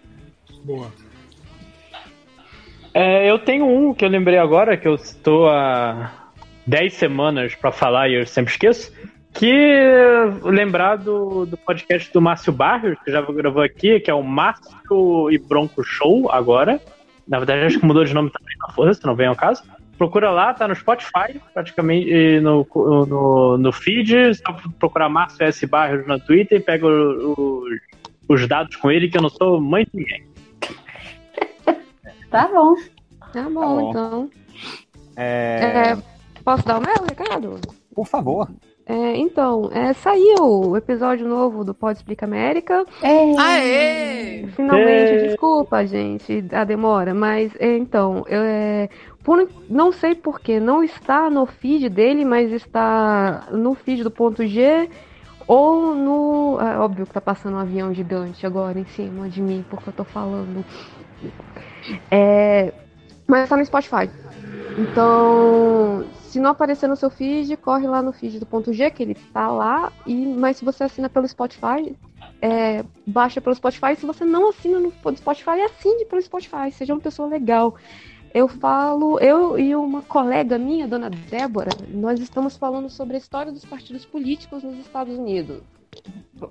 Boa. 0.63 0.91
É, 2.93 3.29
eu 3.29 3.39
tenho 3.39 3.65
um 3.65 3.93
que 3.93 4.03
eu 4.03 4.09
lembrei 4.09 4.37
agora, 4.37 4.77
que 4.77 4.87
eu 4.87 4.95
estou 4.95 5.47
há 5.47 6.11
10 6.65 6.93
semanas 6.93 7.55
pra 7.55 7.71
falar 7.71 8.09
e 8.09 8.15
eu 8.15 8.25
sempre 8.27 8.51
esqueço. 8.51 8.91
Que 9.31 9.53
lembrar 10.43 10.95
do, 10.97 11.45
do 11.45 11.55
podcast 11.55 12.11
do 12.11 12.21
Márcio 12.21 12.51
Barrios, 12.51 12.97
que 13.05 13.11
já 13.11 13.21
gravou 13.21 13.61
aqui, 13.61 13.99
que 13.99 14.09
é 14.09 14.13
o 14.13 14.23
Márcio 14.23 15.31
e 15.31 15.37
Bronco 15.37 15.83
Show 15.83 16.31
agora. 16.31 16.81
Na 17.27 17.37
verdade, 17.37 17.65
acho 17.65 17.79
que 17.79 17.85
mudou 17.85 18.03
de 18.03 18.13
nome 18.13 18.31
também, 18.31 18.55
não 18.59 18.73
foda-se, 18.73 19.05
não 19.05 19.15
vem 19.15 19.27
ao 19.27 19.35
caso. 19.35 19.63
Procura 19.99 20.31
lá, 20.31 20.53
tá 20.53 20.67
no 20.67 20.73
Spotify, 20.75 21.39
praticamente 21.53 22.39
no, 22.39 22.65
no, 23.05 23.57
no 23.57 23.71
feed. 23.71 24.33
Só 24.35 24.55
procurar 24.79 25.09
Márcio 25.09 25.43
S. 25.45 25.67
Barrios 25.67 26.07
no 26.07 26.17
Twitter 26.19 26.57
e 26.59 26.63
pega 26.63 26.87
o- 26.87 27.33
o- 27.37 27.65
os 28.29 28.47
dados 28.47 28.75
com 28.77 28.89
ele, 28.89 29.09
que 29.09 29.17
eu 29.17 29.21
não 29.21 29.29
sou 29.29 29.59
mãe 29.61 29.83
de 29.83 29.91
ninguém. 29.99 30.23
Tá 32.31 32.47
bom. 32.47 32.75
Tá 33.33 33.43
bom, 33.43 33.51
bom. 33.51 33.89
então. 33.89 34.29
É, 35.15 35.91
É, 35.91 35.97
posso 36.43 36.65
dar 36.65 36.77
o 36.77 36.81
meu 36.81 36.93
recado? 37.03 37.59
Por 37.93 38.07
favor. 38.07 38.47
É, 38.85 39.17
então, 39.17 39.69
é, 39.71 39.93
saiu 39.93 40.69
o 40.69 40.75
episódio 40.77 41.27
novo 41.27 41.63
do 41.63 41.75
Pode 41.75 41.99
Explica 41.99 42.25
América. 42.25 42.85
Aê! 43.03 44.47
Finalmente, 44.55 45.11
É. 45.11 45.27
desculpa, 45.27 45.85
gente, 45.85 46.43
a 46.51 46.63
demora, 46.63 47.13
mas 47.13 47.51
é, 47.59 47.77
então, 47.77 48.25
eu, 48.27 48.41
é, 48.41 48.89
por, 49.23 49.49
não 49.69 49.91
sei 49.91 50.15
porquê, 50.15 50.59
não 50.59 50.83
está 50.83 51.29
no 51.29 51.45
feed 51.45 51.89
dele, 51.89 52.23
mas 52.25 52.51
está 52.51 53.47
no 53.51 53.75
feed 53.75 54.03
do 54.03 54.11
ponto 54.11 54.45
G 54.45 54.89
ou 55.47 55.95
no. 55.95 56.57
É 56.61 56.77
óbvio 56.77 57.05
que 57.05 57.13
tá 57.13 57.21
passando 57.21 57.55
um 57.55 57.59
avião 57.59 57.93
gigante 57.93 58.45
agora 58.45 58.79
em 58.79 58.85
cima 58.85 59.27
de 59.27 59.41
mim, 59.41 59.65
porque 59.69 59.89
eu 59.89 59.93
tô 59.93 60.03
falando. 60.03 60.63
É, 62.09 62.71
mas 63.27 63.43
está 63.43 63.57
no 63.57 63.65
Spotify. 63.65 64.09
Então, 64.77 66.05
se 66.21 66.39
não 66.39 66.51
aparecer 66.51 66.87
no 66.87 66.95
seu 66.95 67.09
feed, 67.09 67.57
corre 67.57 67.87
lá 67.87 68.01
no 68.01 68.13
feed 68.13 68.39
do 68.39 68.45
ponto 68.45 68.71
G, 68.71 68.89
que 68.91 69.03
ele 69.03 69.15
tá 69.33 69.49
lá. 69.49 69.91
E, 70.05 70.13
mas 70.27 70.57
se 70.57 70.65
você 70.65 70.83
assina 70.83 71.09
pelo 71.09 71.27
Spotify, 71.27 71.95
é, 72.41 72.85
baixa 73.05 73.41
pelo 73.41 73.55
Spotify. 73.55 73.95
Se 73.95 74.05
você 74.05 74.23
não 74.23 74.49
assina 74.49 74.79
no 74.79 74.91
Spotify, 75.17 75.61
assine 75.61 76.05
pelo 76.05 76.21
Spotify. 76.21 76.71
Seja 76.71 76.93
uma 76.93 77.01
pessoa 77.01 77.27
legal. 77.27 77.75
Eu 78.33 78.47
falo, 78.47 79.19
eu 79.19 79.57
e 79.57 79.75
uma 79.75 80.03
colega 80.03 80.57
minha, 80.57 80.87
dona 80.87 81.09
Débora, 81.09 81.71
nós 81.89 82.19
estamos 82.19 82.55
falando 82.55 82.89
sobre 82.89 83.15
a 83.15 83.19
história 83.19 83.51
dos 83.51 83.65
partidos 83.65 84.05
políticos 84.05 84.63
nos 84.63 84.77
Estados 84.77 85.17
Unidos. 85.17 85.63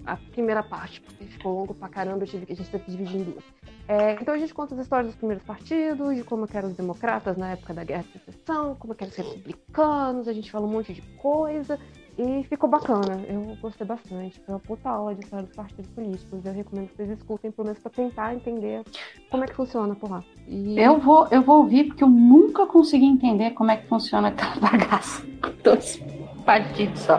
A 0.05 0.17
primeira 0.17 0.63
parte, 0.63 1.01
porque 1.01 1.25
ficou 1.27 1.55
longo 1.55 1.75
pra 1.75 1.89
caramba, 1.89 2.25
eu 2.25 2.27
tive 2.27 2.47
que 2.47 2.53
a 2.53 2.57
gente 2.57 2.69
teve 2.69 2.85
que 2.85 2.91
dividir 2.91 3.21
em 3.21 3.25
duas. 3.25 3.45
É, 3.87 4.19
então 4.21 4.35
a 4.35 4.39
gente 4.39 4.53
conta 4.53 4.75
as 4.75 4.81
histórias 4.81 5.07
dos 5.13 5.17
primeiros 5.17 5.45
partidos, 5.47 6.17
de 6.17 6.25
como 6.25 6.49
que 6.49 6.57
eram 6.57 6.69
os 6.69 6.77
democratas 6.77 7.37
na 7.37 7.53
época 7.53 7.73
da 7.73 7.85
Guerra 7.85 8.03
de 8.03 8.13
Secessão, 8.13 8.75
como 8.75 8.95
que 8.95 9.05
eram 9.05 9.13
os 9.13 9.17
republicanos, 9.17 10.29
a 10.29 10.33
gente 10.33 10.51
fala 10.51 10.67
um 10.67 10.71
monte 10.71 10.93
de 10.93 11.01
coisa 11.17 11.79
e 12.19 12.43
ficou 12.45 12.69
bacana. 12.69 13.23
Eu 13.29 13.57
gostei 13.63 13.87
bastante. 13.87 14.41
Foi 14.41 14.55
uma 14.55 14.61
puta 14.61 14.89
aula 14.91 15.15
de 15.15 15.23
história 15.25 15.47
dos 15.47 15.55
partidos 15.55 15.91
políticos. 15.93 16.45
Eu 16.45 16.53
recomendo 16.53 16.89
que 16.89 16.97
vocês 16.97 17.11
escutem, 17.11 17.51
pelo 17.53 17.67
menos 17.67 17.81
pra 17.81 17.91
tentar 17.91 18.35
entender 18.35 18.83
como 19.31 19.45
é 19.45 19.47
que 19.47 19.55
funciona 19.55 19.95
por 19.95 20.11
lá. 20.11 20.25
E... 20.47 20.79
Eu 20.79 20.99
vou, 20.99 21.29
eu 21.31 21.41
vou 21.43 21.59
ouvir 21.59 21.85
porque 21.85 22.03
eu 22.03 22.09
nunca 22.09 22.67
consegui 22.67 23.07
entender 23.07 23.53
como 23.53 23.71
é 23.71 23.77
que 23.77 23.87
funciona 23.87 24.29
aquela 24.29 24.57
bagaça. 24.61 25.25
Dois 25.63 26.03
partidos 26.45 27.01
só. 27.03 27.19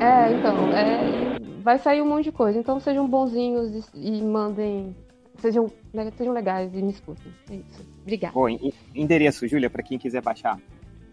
É, 0.00 0.32
então, 0.32 0.56
é, 0.72 1.38
vai 1.62 1.78
sair 1.78 2.02
um 2.02 2.06
monte 2.08 2.24
de 2.24 2.32
coisa. 2.32 2.58
Então 2.58 2.80
sejam 2.80 3.06
bonzinhos 3.08 3.88
e, 3.94 4.18
e 4.18 4.22
mandem. 4.22 4.94
Sejam, 5.38 5.70
le- 5.94 6.10
sejam 6.12 6.32
legais 6.32 6.74
e 6.74 6.82
me 6.82 6.90
escutem. 6.90 7.30
É 7.50 7.54
isso. 7.56 7.86
Obrigada. 8.02 8.32
Bom, 8.34 8.48
en- 8.48 8.72
endereço, 8.94 9.46
Júlia, 9.46 9.68
pra 9.70 9.82
quem 9.82 9.98
quiser 9.98 10.22
baixar. 10.22 10.58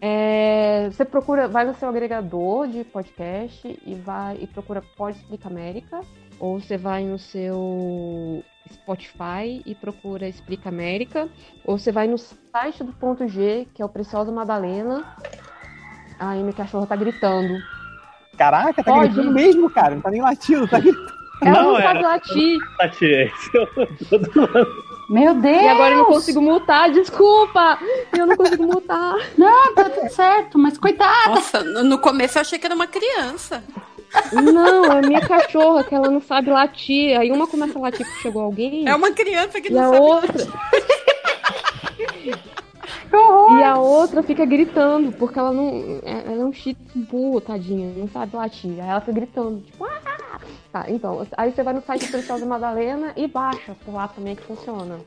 É, 0.06 0.90
você 0.90 1.02
procura, 1.02 1.48
vai 1.48 1.64
no 1.64 1.72
seu 1.76 1.88
agregador 1.88 2.68
de 2.68 2.84
podcast 2.84 3.80
e 3.86 3.94
vai 3.94 4.36
e 4.38 4.46
procura 4.46 4.82
Pode 4.98 5.16
Explica 5.16 5.48
América, 5.48 6.02
ou 6.38 6.60
você 6.60 6.76
vai 6.76 7.04
no 7.06 7.18
seu 7.18 8.44
Spotify 8.70 9.62
e 9.64 9.74
procura 9.74 10.28
Explica 10.28 10.68
América, 10.68 11.26
ou 11.64 11.78
você 11.78 11.90
vai 11.90 12.06
no 12.06 12.18
site 12.18 12.84
do 12.84 12.92
ponto 12.92 13.26
G, 13.26 13.66
que 13.72 13.80
é 13.80 13.84
o 13.84 13.88
Preciosa 13.88 14.30
Madalena. 14.30 15.16
Ai, 16.18 16.40
minha 16.40 16.52
cachorra 16.52 16.86
tá 16.86 16.96
gritando. 16.96 17.54
Caraca, 18.36 18.84
tá 18.84 18.92
Pode. 18.92 19.08
gritando 19.14 19.32
mesmo, 19.32 19.70
cara. 19.70 19.94
Não 19.94 20.02
tá 20.02 20.10
nem 20.10 20.20
latindo, 20.20 20.68
tá 20.68 20.80
gritando. 20.80 21.14
Ela 21.42 21.62
não, 21.62 21.72
Não, 21.72 21.80
sabe 21.80 21.98
era- 22.00 22.08
latir. 22.08 22.58
Esse 22.82 23.56
é 23.56 23.62
o- 23.62 23.86
todo 24.20 24.58
ano. 24.58 24.66
Meu 25.08 25.34
Deus! 25.34 25.62
E 25.62 25.68
agora 25.68 25.94
eu 25.94 25.98
não 25.98 26.04
consigo 26.06 26.40
multar, 26.40 26.90
desculpa! 26.90 27.78
Eu 28.16 28.26
não 28.26 28.36
consigo 28.36 28.64
multar. 28.64 29.14
Não, 29.36 29.74
tá 29.74 29.90
tudo 29.90 30.08
certo, 30.10 30.58
mas 30.58 30.78
coitada. 30.78 31.30
Nossa, 31.34 31.62
no 31.62 31.84
no 31.84 31.98
começo 31.98 32.38
eu 32.38 32.40
achei 32.40 32.58
que 32.58 32.66
era 32.66 32.74
uma 32.74 32.86
criança. 32.86 33.62
Não, 34.32 34.84
é 34.92 35.00
minha 35.06 35.20
cachorra, 35.26 35.84
que 35.84 35.94
ela 35.94 36.08
não 36.08 36.20
sabe 36.20 36.50
latir. 36.50 37.18
Aí 37.18 37.30
uma 37.32 37.46
começa 37.46 37.78
a 37.78 37.82
latir 37.82 38.06
porque 38.06 38.22
chegou 38.22 38.42
alguém. 38.42 38.88
É 38.88 38.94
uma 38.94 39.10
criança 39.10 39.60
que 39.60 39.68
E 39.68 39.72
não 39.72 39.82
a 39.82 39.94
sabe. 39.94 40.00
outra. 40.00 40.46
E 43.58 43.62
a 43.62 43.78
outra 43.78 44.22
fica 44.24 44.44
gritando, 44.44 45.12
porque 45.12 45.38
ela 45.38 45.52
não. 45.52 46.00
é- 46.02 46.24
Ela 46.26 46.42
é 46.42 46.44
um 46.44 46.52
shih 46.52 46.74
tzu, 46.74 47.40
tadinha, 47.40 47.92
não 47.96 48.08
sabe 48.08 48.34
latir. 48.36 48.72
Aí 48.72 48.88
ela 48.88 49.00
fica 49.00 49.12
gritando, 49.12 49.60
tipo, 49.60 49.84
ah! 49.84 50.40
Tá, 50.74 50.86
então, 50.88 51.24
aí 51.36 51.52
você 51.52 51.62
vai 51.62 51.72
no 51.72 51.80
site 51.80 52.06
do 52.06 52.10
Preciosa 52.10 52.44
Madalena 52.44 53.12
e 53.14 53.28
baixa 53.28 53.76
por 53.84 53.94
lá 53.94 54.08
também 54.08 54.34
que 54.34 54.42
funciona. 54.42 54.98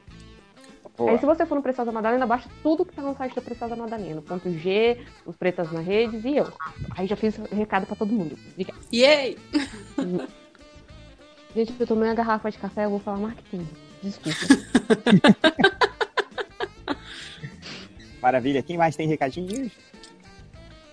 Boa. 0.97 1.11
Aí 1.11 1.19
se 1.19 1.25
você 1.25 1.45
for 1.45 1.55
no 1.55 1.61
Preciosa 1.61 1.91
Madalena, 1.91 2.25
baixa 2.25 2.49
tudo 2.63 2.85
que 2.85 2.95
tá 2.95 3.01
no 3.01 3.13
site 3.17 3.35
da 3.35 3.41
Preciosa 3.41 3.75
Madalena. 3.75 4.21
Ponto 4.21 4.49
G, 4.49 5.05
os 5.25 5.35
pretas 5.35 5.69
na 5.69 5.81
redes 5.81 6.23
e 6.23 6.37
eu. 6.37 6.47
Aí 6.91 7.05
já 7.05 7.17
fiz 7.17 7.35
recado 7.51 7.85
pra 7.85 7.97
todo 7.97 8.13
mundo. 8.13 8.39
Yay! 8.93 9.37
Gente, 11.53 11.73
eu 11.77 11.85
tomei 11.85 12.07
uma 12.07 12.15
garrafa 12.15 12.49
de 12.49 12.59
café, 12.59 12.85
eu 12.85 12.91
vou 12.91 12.99
falar 12.99 13.17
marketing. 13.17 13.67
Desculpa. 14.01 14.39
Maravilha. 18.23 18.63
Quem 18.63 18.77
mais 18.77 18.95
tem 18.95 19.05
recadinhos? 19.05 19.73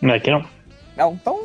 Não 0.02 0.14
é 0.14 0.18
que 0.18 0.32
não. 0.32 0.44
Não, 0.96 1.12
então. 1.12 1.44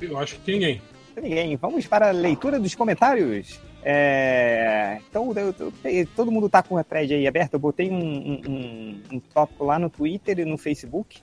Eu 0.00 0.18
acho 0.18 0.40
que 0.40 0.50
ninguém. 0.50 0.82
Ninguém. 1.16 1.56
Vamos 1.56 1.86
para 1.86 2.08
a 2.08 2.12
leitura 2.12 2.58
dos 2.58 2.74
comentários. 2.74 3.60
É, 3.82 4.98
Então, 5.08 5.32
eu- 5.36 5.54
eu- 5.84 6.06
todo 6.16 6.30
mundo 6.32 6.48
tá 6.48 6.62
com 6.62 6.76
a 6.76 6.82
thread 6.84 7.14
aí 7.14 7.26
aberta. 7.26 7.56
Eu 7.56 7.60
botei 7.60 7.90
um, 7.90 7.96
um- 7.98 8.40
um- 8.48 9.02
um 9.12 9.20
tópico 9.20 9.64
lá 9.64 9.78
no 9.78 9.88
Twitter 9.90 10.38
e 10.40 10.44
no 10.44 10.56
Facebook. 10.58 11.22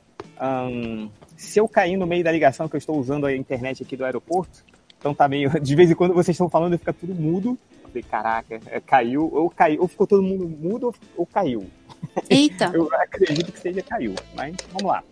Se 1.36 1.60
eu 1.60 1.68
cair 1.68 1.98
no 1.98 2.06
meio 2.08 2.24
da 2.24 2.32
ligação 2.32 2.68
que 2.70 2.76
eu 2.76 2.80
estou 2.80 2.98
usando 2.98 3.26
a 3.26 3.36
internet 3.36 3.84
aqui 3.84 3.98
do 3.98 4.06
aeroporto, 4.06 4.64
então 4.98 5.14
tá 5.14 5.28
meio. 5.28 5.50
De 5.62 5.76
vez 5.76 5.92
em 5.92 5.96
quando 5.96 6.14
vocês 6.14 6.36
estão 6.36 6.50
falando 6.50 6.76
e 6.76 6.78
fica 6.78 6.94
tudo 6.94 7.14
mudo. 7.14 7.58
Eu 7.84 7.90
falei, 7.90 8.04
caraca, 8.04 8.60
é, 8.68 8.80
caiu, 8.80 9.30
ou 9.34 9.50
caiu, 9.50 9.82
ou 9.82 9.88
ficou 9.88 10.08
todo 10.08 10.24
mundo 10.24 10.48
mudo, 10.48 10.88
ou, 10.88 10.96
ou 11.18 11.26
caiu. 11.26 11.66
Eita! 12.30 12.72
Eu 12.74 12.88
acredito 12.94 13.52
que 13.52 13.60
seja 13.60 13.82
caiu, 13.82 14.16
mas 14.36 14.56
vamos 14.72 14.84
lá. 14.92 15.04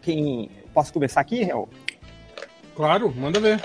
Quem. 0.00 0.50
Posso 0.72 0.92
começar 0.92 1.20
aqui, 1.20 1.42
Hel? 1.42 1.68
Claro, 2.74 3.12
manda 3.14 3.38
ver. 3.40 3.60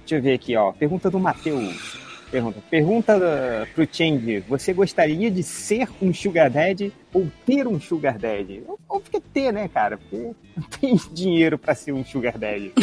Deixa 0.00 0.16
eu 0.16 0.22
ver 0.22 0.34
aqui, 0.34 0.54
ó. 0.56 0.72
Pergunta 0.72 1.10
do 1.10 1.18
Matheus. 1.18 1.98
Pergunta. 2.30 2.60
Pergunta 2.70 3.18
da- 3.20 3.66
pro 3.74 3.86
Change. 3.90 4.40
Você 4.48 4.72
gostaria 4.72 5.30
de 5.30 5.42
ser 5.42 5.88
um 6.00 6.12
Sugar 6.14 6.50
Daddy 6.50 6.92
ou 7.12 7.28
ter 7.46 7.66
um 7.66 7.78
Sugar 7.80 8.18
Daddy? 8.18 8.62
Óbvio 8.88 9.10
que 9.10 9.16
é 9.18 9.20
ter, 9.32 9.52
né, 9.52 9.68
cara? 9.68 9.98
Porque 9.98 10.32
não 10.56 10.62
tem 10.80 10.96
dinheiro 11.12 11.58
pra 11.58 11.74
ser 11.74 11.92
um 11.92 12.04
Sugar 12.04 12.38
Daddy. 12.38 12.72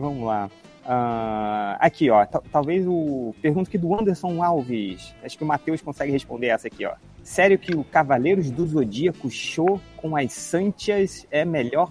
Vamos 0.00 0.24
lá. 0.26 0.50
Ah, 0.86 1.76
aqui, 1.80 2.10
ó. 2.10 2.24
ta- 2.26 2.42
Talvez 2.52 2.86
o. 2.86 3.34
Pergunta 3.40 3.68
aqui 3.68 3.78
do 3.78 3.94
Anderson 3.98 4.42
Alves. 4.42 5.14
Acho 5.24 5.36
que 5.38 5.44
o 5.44 5.46
Matheus 5.46 5.80
consegue 5.80 6.12
responder 6.12 6.48
essa 6.48 6.68
aqui, 6.68 6.84
ó. 6.84 6.92
Sério 7.22 7.58
que 7.58 7.74
o 7.74 7.82
Cavaleiros 7.84 8.50
do 8.50 8.66
Zodíaco 8.66 9.30
show 9.30 9.80
com 9.96 10.16
as 10.16 10.32
Santias 10.32 11.26
é 11.30 11.44
melhor 11.44 11.90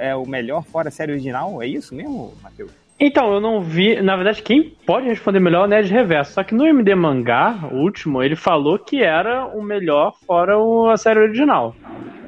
é 0.00 0.14
o 0.14 0.26
melhor 0.26 0.64
fora 0.64 0.88
a 0.88 0.90
série 0.90 1.12
original? 1.12 1.62
É 1.62 1.66
isso 1.66 1.94
mesmo, 1.94 2.34
Matheus? 2.42 2.72
Então, 3.00 3.32
eu 3.32 3.40
não 3.40 3.60
vi. 3.60 4.02
Na 4.02 4.16
verdade, 4.16 4.42
quem 4.42 4.70
pode 4.84 5.06
responder 5.06 5.38
melhor 5.38 5.62
é 5.62 5.64
o 5.66 5.68
Nerd 5.68 5.88
Reverso. 5.92 6.32
Só 6.32 6.42
que 6.42 6.52
no 6.52 6.66
MD 6.66 6.96
Mangá, 6.96 7.56
o 7.70 7.76
último, 7.76 8.20
ele 8.20 8.34
falou 8.34 8.76
que 8.76 9.00
era 9.04 9.46
o 9.46 9.62
melhor 9.62 10.14
fora 10.26 10.58
o- 10.58 10.88
a 10.90 10.96
série 10.96 11.20
original. 11.20 11.76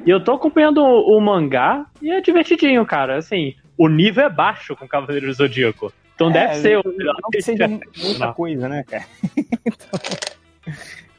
E 0.05 0.09
eu 0.09 0.23
tô 0.23 0.31
acompanhando 0.31 0.77
o, 0.81 1.17
o 1.17 1.21
mangá 1.21 1.85
e 2.01 2.09
é 2.09 2.21
divertidinho, 2.21 2.85
cara. 2.85 3.17
Assim, 3.17 3.53
o 3.81 3.87
nível 3.87 4.25
é 4.25 4.29
baixo 4.29 4.75
com 4.75 4.87
Cavaleiro 4.87 5.25
do 5.25 5.33
Zodíaco. 5.33 5.91
Então 6.13 6.29
É, 6.29 6.33
deve 6.33 6.55
ser 6.61 6.77
o 6.77 6.83
não 6.85 7.31
que 7.31 7.41
seja 7.41 7.67
muita 7.67 8.31
coisa, 8.33 8.69
né, 8.69 8.83
cara? 8.83 9.05
Então, 9.65 9.99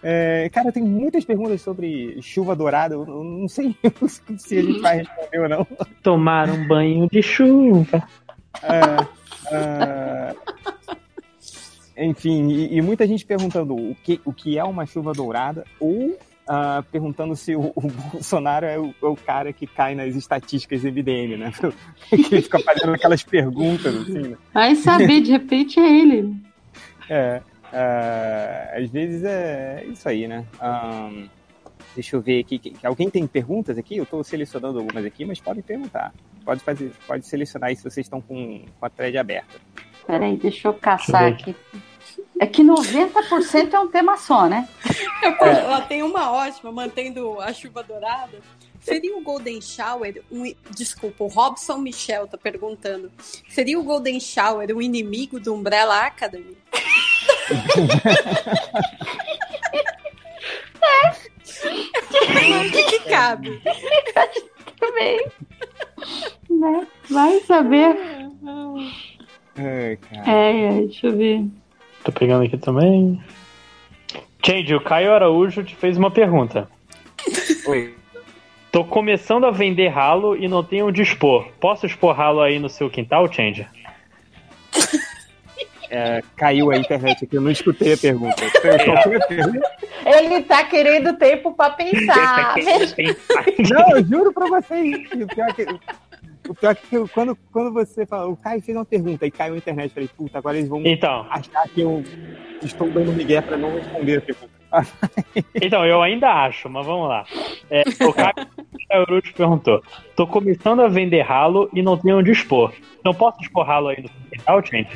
é, 0.05 0.49
cara, 0.53 0.71
tem 0.71 0.83
muitas 0.83 1.25
perguntas 1.25 1.61
sobre 1.61 2.21
chuva 2.23 2.55
dourada. 2.55 2.95
Eu 2.95 3.07
eu 3.07 3.25
não 3.25 3.49
sei 3.49 3.75
se 4.39 4.59
a 4.59 4.63
gente 4.63 4.81
vai 4.81 4.99
responder 4.99 5.41
ou 5.41 5.49
não. 5.49 5.67
Tomar 6.03 6.49
um 6.51 6.67
banho 6.69 7.09
de 7.11 7.21
chuva. 7.21 8.09
É, 8.63 10.35
é, 11.97 12.07
enfim, 12.07 12.49
e, 12.49 12.77
e 12.77 12.81
muita 12.81 13.07
gente 13.07 13.27
perguntando 13.27 13.75
o 13.75 13.97
que, 14.05 14.21
o 14.25 14.33
que 14.33 14.57
é 14.57 14.63
uma 14.63 14.87
chuva 14.87 15.13
dourada 15.13 15.65
ou 15.81 16.17
ah, 16.47 16.83
perguntando 16.91 17.37
se 17.37 17.55
o, 17.55 17.73
o 17.75 17.81
Bolsonaro 18.13 18.67
é 18.67 18.79
o, 18.79 18.95
é 19.03 19.07
o 19.07 19.17
cara 19.17 19.53
que 19.53 19.67
cai 19.67 19.95
nas 19.95 20.17
estatísticas 20.17 20.83
do 20.83 20.89
MDM, 20.89 21.37
né? 21.37 21.53
que 22.09 22.15
ele 22.35 22.43
fica 22.43 22.59
fazendo 22.59 22.95
aquelas 22.95 23.23
perguntas, 23.23 23.95
assim, 23.95 24.29
né? 24.29 24.37
Vai 24.53 24.75
saber, 24.75 25.21
de 25.21 25.31
repente 25.31 25.79
é 25.79 25.89
ele. 25.89 26.35
É, 27.09 27.43
é, 27.73 28.75
às 28.77 28.91
vezes 28.91 29.23
é 29.25 29.85
isso 29.87 30.09
aí, 30.09 30.27
né? 30.27 30.45
Ahn, 30.61 31.29
deixa 31.95 32.17
eu 32.17 32.21
ver 32.21 32.41
aqui. 32.41 32.75
Alguém 32.83 33.09
tem 33.09 33.27
perguntas 33.27 33.79
aqui? 33.79 33.97
Eu 33.97 34.05
estou 34.05 34.25
selecionando 34.25 34.79
algumas 34.79 35.05
aqui, 35.05 35.25
mas 35.25 35.41
podem 35.41 35.63
perguntar. 35.63 36.13
Pode, 36.45 36.61
fazer, 36.61 36.93
pode 37.07 37.25
selecionar 37.27 37.71
aí 37.71 37.77
se 37.77 37.85
vocês 37.85 38.05
estão 38.05 38.21
com, 38.21 38.65
com 38.79 38.87
a 38.87 38.91
thread 38.91 39.17
aberta. 39.17 39.61
Peraí, 40.07 40.37
deixa 40.37 40.69
eu 40.69 40.75
caçar 40.75 41.31
Deixa 41.33 41.51
eu 41.51 41.53
aqui. 41.53 41.83
É 42.43 42.47
que 42.47 42.61
90% 42.61 43.73
é 43.73 43.79
um 43.79 43.87
tema 43.87 44.17
só, 44.17 44.49
né? 44.49 44.69
Ela 45.41 45.81
tem 45.83 46.03
uma 46.03 46.33
ótima, 46.33 46.73
mantendo 46.73 47.41
a 47.41 47.53
chuva 47.53 47.85
dourada. 47.85 48.41
Seria 48.81 49.17
o 49.17 49.23
Golden 49.23 49.61
Shower 49.61 50.25
um. 50.29 50.53
Desculpa, 50.75 51.23
o 51.23 51.29
Robson 51.29 51.79
Michel 51.79 52.27
tá 52.27 52.37
perguntando. 52.37 53.13
Seria 53.49 53.79
o 53.79 53.85
Golden 53.85 54.19
Shower 54.19 54.75
um 54.75 54.83
inimigo 54.83 55.39
do 55.39 55.55
Umbrella 55.55 56.01
Academy? 56.01 56.57
O 62.67 62.71
que, 62.73 62.83
que 62.83 62.99
cabe? 63.09 63.63
Também. 64.81 65.27
Né? 66.51 66.89
Vai 67.09 67.39
saber. 67.43 67.97
Ai, 69.55 69.97
cara. 69.97 70.29
É, 70.29 70.67
é, 70.67 70.73
deixa 70.87 71.07
eu 71.07 71.17
ver. 71.17 71.62
Tô 72.05 72.13
pegando 72.13 72.45
aqui 72.45 72.57
também. 72.57 73.23
Change, 74.45 74.75
o 74.75 74.81
Caio 74.81 75.13
Araújo 75.13 75.63
te 75.63 75.75
fez 75.77 75.97
uma 75.97 76.11
pergunta. 76.11 76.69
Oi. 77.67 77.95
Tô 78.73 78.85
começando 78.85 79.45
a 79.45 79.51
vender 79.51 79.89
ralo 79.89 80.37
e 80.37 80.49
não 80.49 80.65
tenho 80.65 80.89
onde 80.89 81.03
expor. 81.03 81.49
Posso 81.61 81.87
expor 81.87 82.17
ralo 82.17 82.41
aí 82.41 82.59
no 82.59 82.69
seu 82.69 82.89
quintal, 82.89 83.31
Change? 83.31 83.67
É, 85.91 86.23
caiu 86.37 86.71
a 86.71 86.79
internet 86.79 87.23
aqui, 87.23 87.37
eu 87.37 87.43
não 87.43 87.51
escutei 87.51 87.93
a 87.93 87.99
pergunta. 87.99 88.35
Pergunta? 88.63 89.77
Ele 90.07 90.43
tá 90.43 90.65
querendo 90.65 91.15
tempo 91.19 91.53
pra 91.53 91.69
pensar. 91.77 92.55
Não, 93.71 93.97
eu 93.99 94.05
juro 94.07 94.33
pra 94.33 94.47
vocês. 94.47 95.07
O 96.49 96.55
pior 96.55 96.75
pior 96.75 96.75
que 96.75 96.95
eu- 96.97 97.09
quando, 97.09 97.37
quando 97.53 97.73
você 97.73 98.05
fala, 98.05 98.27
o 98.29 98.37
Caio 98.37 98.61
fez 98.61 98.77
uma 98.77 98.85
pergunta 98.85 99.25
e 99.27 99.31
caiu 99.31 99.55
a 99.55 99.57
internet, 99.57 99.93
falei, 99.95 100.09
puta, 100.17 100.39
agora 100.39 100.57
eles 100.59 100.69
vão 100.69 100.83
Então. 100.85 101.27
achar 101.31 101.69
que 101.69 101.81
eu 101.81 102.03
estou 102.63 102.91
dando 102.91 103.13
migué 103.13 103.41
pra 103.41 103.57
não 103.57 103.75
responder 103.75 104.19
a 104.19 104.21
pergunta. 104.23 104.53
Então, 105.55 105.85
eu 105.87 106.03
ainda 106.03 106.29
acho, 106.33 106.69
mas 106.69 106.85
vamos 106.87 107.09
lá. 107.09 107.25
É, 107.71 107.83
o 108.05 108.13
Caio 108.13 108.33
Araújo 108.91 109.33
perguntou: 109.35 109.83
Tô 110.17 110.27
começando 110.27 110.81
a 110.81 110.89
vender 110.89 111.21
ralo 111.23 111.69
e 111.75 111.83
não 111.83 111.97
tenho 111.97 112.19
onde 112.19 112.31
expor. 112.33 112.73
Não 113.05 113.13
posso 113.15 113.41
expor 113.43 113.67
ralo 113.67 113.89
aí 113.89 114.03
no 114.03 114.09
quintal, 114.31 114.65
Change? 114.65 114.89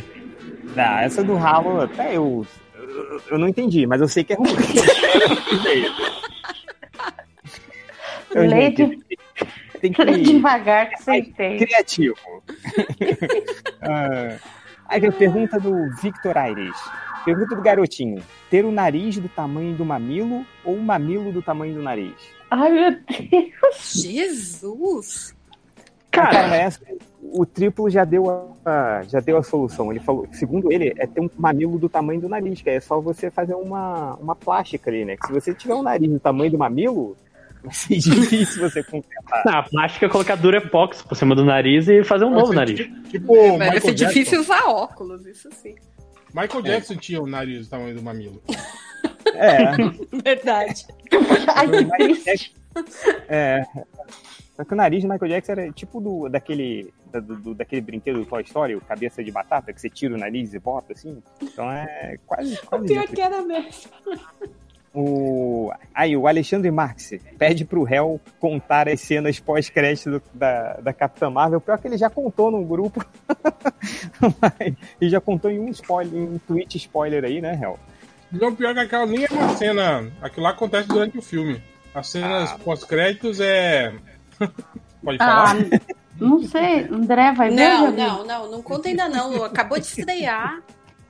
Não, 0.75 0.99
essa 0.99 1.23
do 1.23 1.35
ralo, 1.37 1.81
até 1.83 2.17
eu, 2.17 2.47
eu, 2.75 3.21
eu 3.33 3.39
não 3.39 3.49
entendi, 3.49 3.87
mas 3.87 4.01
eu 4.01 4.09
sei 4.09 4.25
que 4.25 4.33
é 4.33 4.37
ruim. 4.37 4.49
Gente, 8.35 8.87
de- 8.87 9.06
tem 9.93 10.23
que 10.23 10.33
devagar 10.33 10.91
que 10.91 11.03
você 11.03 11.17
entende. 11.17 11.67
criativo. 11.67 12.17
ah, 13.83 14.37
aí 14.89 15.07
a 15.07 15.13
pergunta 15.13 15.59
do 15.59 15.91
Victor 16.03 16.37
Aires. 16.37 16.77
Pergunta 17.25 17.57
do 17.57 17.63
garotinho: 17.63 18.23
ter 18.51 18.65
o 18.65 18.71
nariz 18.71 19.19
do 19.19 19.29
tamanho 19.29 19.77
do 19.77 19.85
mamilo 19.85 20.45
ou 20.65 20.75
o 20.75 20.83
mamilo 20.83 21.33
do 21.33 21.43
tamanho 21.43 21.75
do 21.75 21.83
nariz? 21.83 22.15
Ai, 22.51 22.71
meu 22.71 22.93
Deus. 22.93 23.93
Jesus! 23.95 25.35
Cara, 26.11 26.57
essa- 26.57 26.81
o 27.21 27.45
triplo 27.45 27.91
já 27.91 28.05
deu 28.05 28.31
a, 28.65 29.03
já 29.09 29.21
deu 29.21 29.37
a 29.37 29.43
solução. 29.43 29.91
Ele 29.91 30.01
falou, 30.01 30.27
segundo 30.33 30.73
ele, 30.73 30.95
é 30.97 31.07
ter 31.07 31.21
um 31.21 31.29
mamilo 31.37 31.79
do 31.79 31.89
tamanho 31.89 32.21
do 32.21 32.29
nariz, 32.29 32.63
que 32.63 32.71
é 32.71 32.81
só 32.81 33.01
você 33.01 33.31
fazer 33.31 33.55
uma, 33.55 34.15
uma 34.15 34.35
plástica 34.35 34.91
ali, 34.91 35.05
né? 35.05 35.17
Que 35.17 35.27
se 35.27 35.33
você 35.33 35.53
tiver 35.53 35.75
um 35.75 35.83
nariz 35.83 36.09
do 36.09 36.21
tamanho 36.21 36.51
do 36.51 36.59
mamilo, 36.59 37.17
vai 37.67 37.75
ser 37.75 37.97
difícil 37.99 38.63
você 38.71 38.83
completar. 38.83 39.45
Na 39.45 39.63
plástica 39.63 40.07
é 40.07 40.09
colocar 40.09 40.37
Durepox 40.37 41.03
por 41.03 41.15
cima 41.17 41.35
do 41.35 41.45
nariz 41.45 41.87
e 41.89 42.03
fazer 42.03 42.25
um 42.25 42.31
novo 42.31 42.53
nariz. 42.53 42.89
Tipo, 43.11 43.59
Vai 43.59 43.81
ser 43.81 43.95
difícil 43.95 44.41
usar 44.41 44.65
óculos, 44.67 45.27
isso 45.27 45.49
sim. 45.53 45.75
Michael 46.35 46.63
Jackson 46.63 46.97
tinha 46.97 47.21
o 47.23 47.27
nariz 47.27 47.67
do 47.67 47.71
tamanho 47.71 47.95
do 47.95 48.03
mamilo. 48.03 48.43
É. 49.35 49.73
Verdade. 50.23 50.87
Ai, 51.55 51.69
que 51.69 51.85
triste. 52.25 52.55
É. 53.29 53.63
Só 54.55 54.65
que 54.65 54.73
o 54.73 54.77
nariz 54.77 55.03
do 55.03 55.09
Michael 55.11 55.31
Jackson 55.33 55.53
era 55.53 55.73
tipo 55.73 56.01
do, 56.01 56.29
daquele, 56.29 56.93
da- 57.13 57.21
do, 57.21 57.37
do- 57.37 57.55
daquele 57.55 57.81
brinquedo 57.83 58.21
do 58.21 58.27
Toy 58.27 58.43
Story, 58.43 58.75
o 58.75 58.81
cabeça 58.81 59.23
de 59.23 59.31
batata, 59.31 59.73
que 59.73 59.81
você 59.81 59.91
tira 59.91 60.15
o 60.15 60.19
nariz 60.19 60.55
e 60.55 60.59
bota 60.59 60.93
assim. 60.95 61.23
Então 61.43 61.71
é 61.71 62.17
quase. 62.27 62.57
quase 62.63 62.87
Pior 62.87 63.05
isso. 63.05 63.13
que 63.15 63.21
era 63.21 63.43
mesmo. 63.43 63.91
O... 64.99 65.71
Aí, 65.95 66.17
o 66.17 66.27
Alexandre 66.27 66.71
Marx 66.71 67.11
pede 67.39 67.67
pro 67.67 67.83
réu 67.83 68.19
contar 68.41 68.89
as 68.89 68.99
cenas 69.03 69.39
pós-crédito 69.39 70.23
da, 70.33 70.75
da 70.81 70.91
Capitã 70.95 71.29
Marvel. 71.29 71.61
Pior 71.61 71.79
que 71.79 71.87
ele 71.87 71.99
já 71.99 72.09
contou 72.09 72.51
no 72.51 72.65
grupo. 72.65 73.05
E 75.01 75.09
já 75.11 75.21
contou 75.21 75.51
em 75.51 75.59
um 75.59 75.69
spoiler, 75.69 76.15
em 76.15 76.23
um 76.35 76.39
tweet 76.39 76.77
spoiler 76.79 77.25
aí, 77.25 77.41
né, 77.43 77.53
réu? 77.53 77.79
Não, 78.33 78.55
pior 78.55 78.73
que 78.73 78.81
aquela 78.81 79.05
nem 79.07 79.25
é 79.25 79.29
uma 79.31 79.55
cena. 79.57 80.11
Aquilo 80.23 80.45
lá 80.45 80.51
acontece 80.51 80.89
durante 80.89 81.19
o 81.19 81.23
filme. 81.23 81.63
As 81.95 82.09
cenas 82.09 82.53
Ah. 82.53 82.59
pós-créditos 82.65 83.39
é. 83.41 83.93
Pode 85.05 85.19
Ah, 85.21 85.47
falar? 85.47 85.57
não 86.19 86.43
sei, 86.43 86.89
André 86.91 87.33
vai 87.33 87.51
ver? 87.51 87.57
Não, 87.57 87.85
Gabi? 87.85 87.97
não, 87.97 88.27
não, 88.27 88.51
não 88.51 88.63
conta 88.63 88.89
ainda 88.89 89.09
não. 89.09 89.45
Acabou 89.45 89.79
de 89.79 89.87
estrear. 89.87 90.61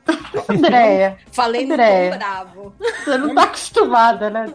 Andréia. 0.49 1.19
Falei 1.33 1.67
no 1.67 1.74
Andréia. 1.74 2.12
tom 2.12 2.19
bravo. 2.19 2.74
Você 3.05 3.19
não 3.19 3.35
tá 3.35 3.42
acostumada, 3.44 4.31
né? 4.31 4.47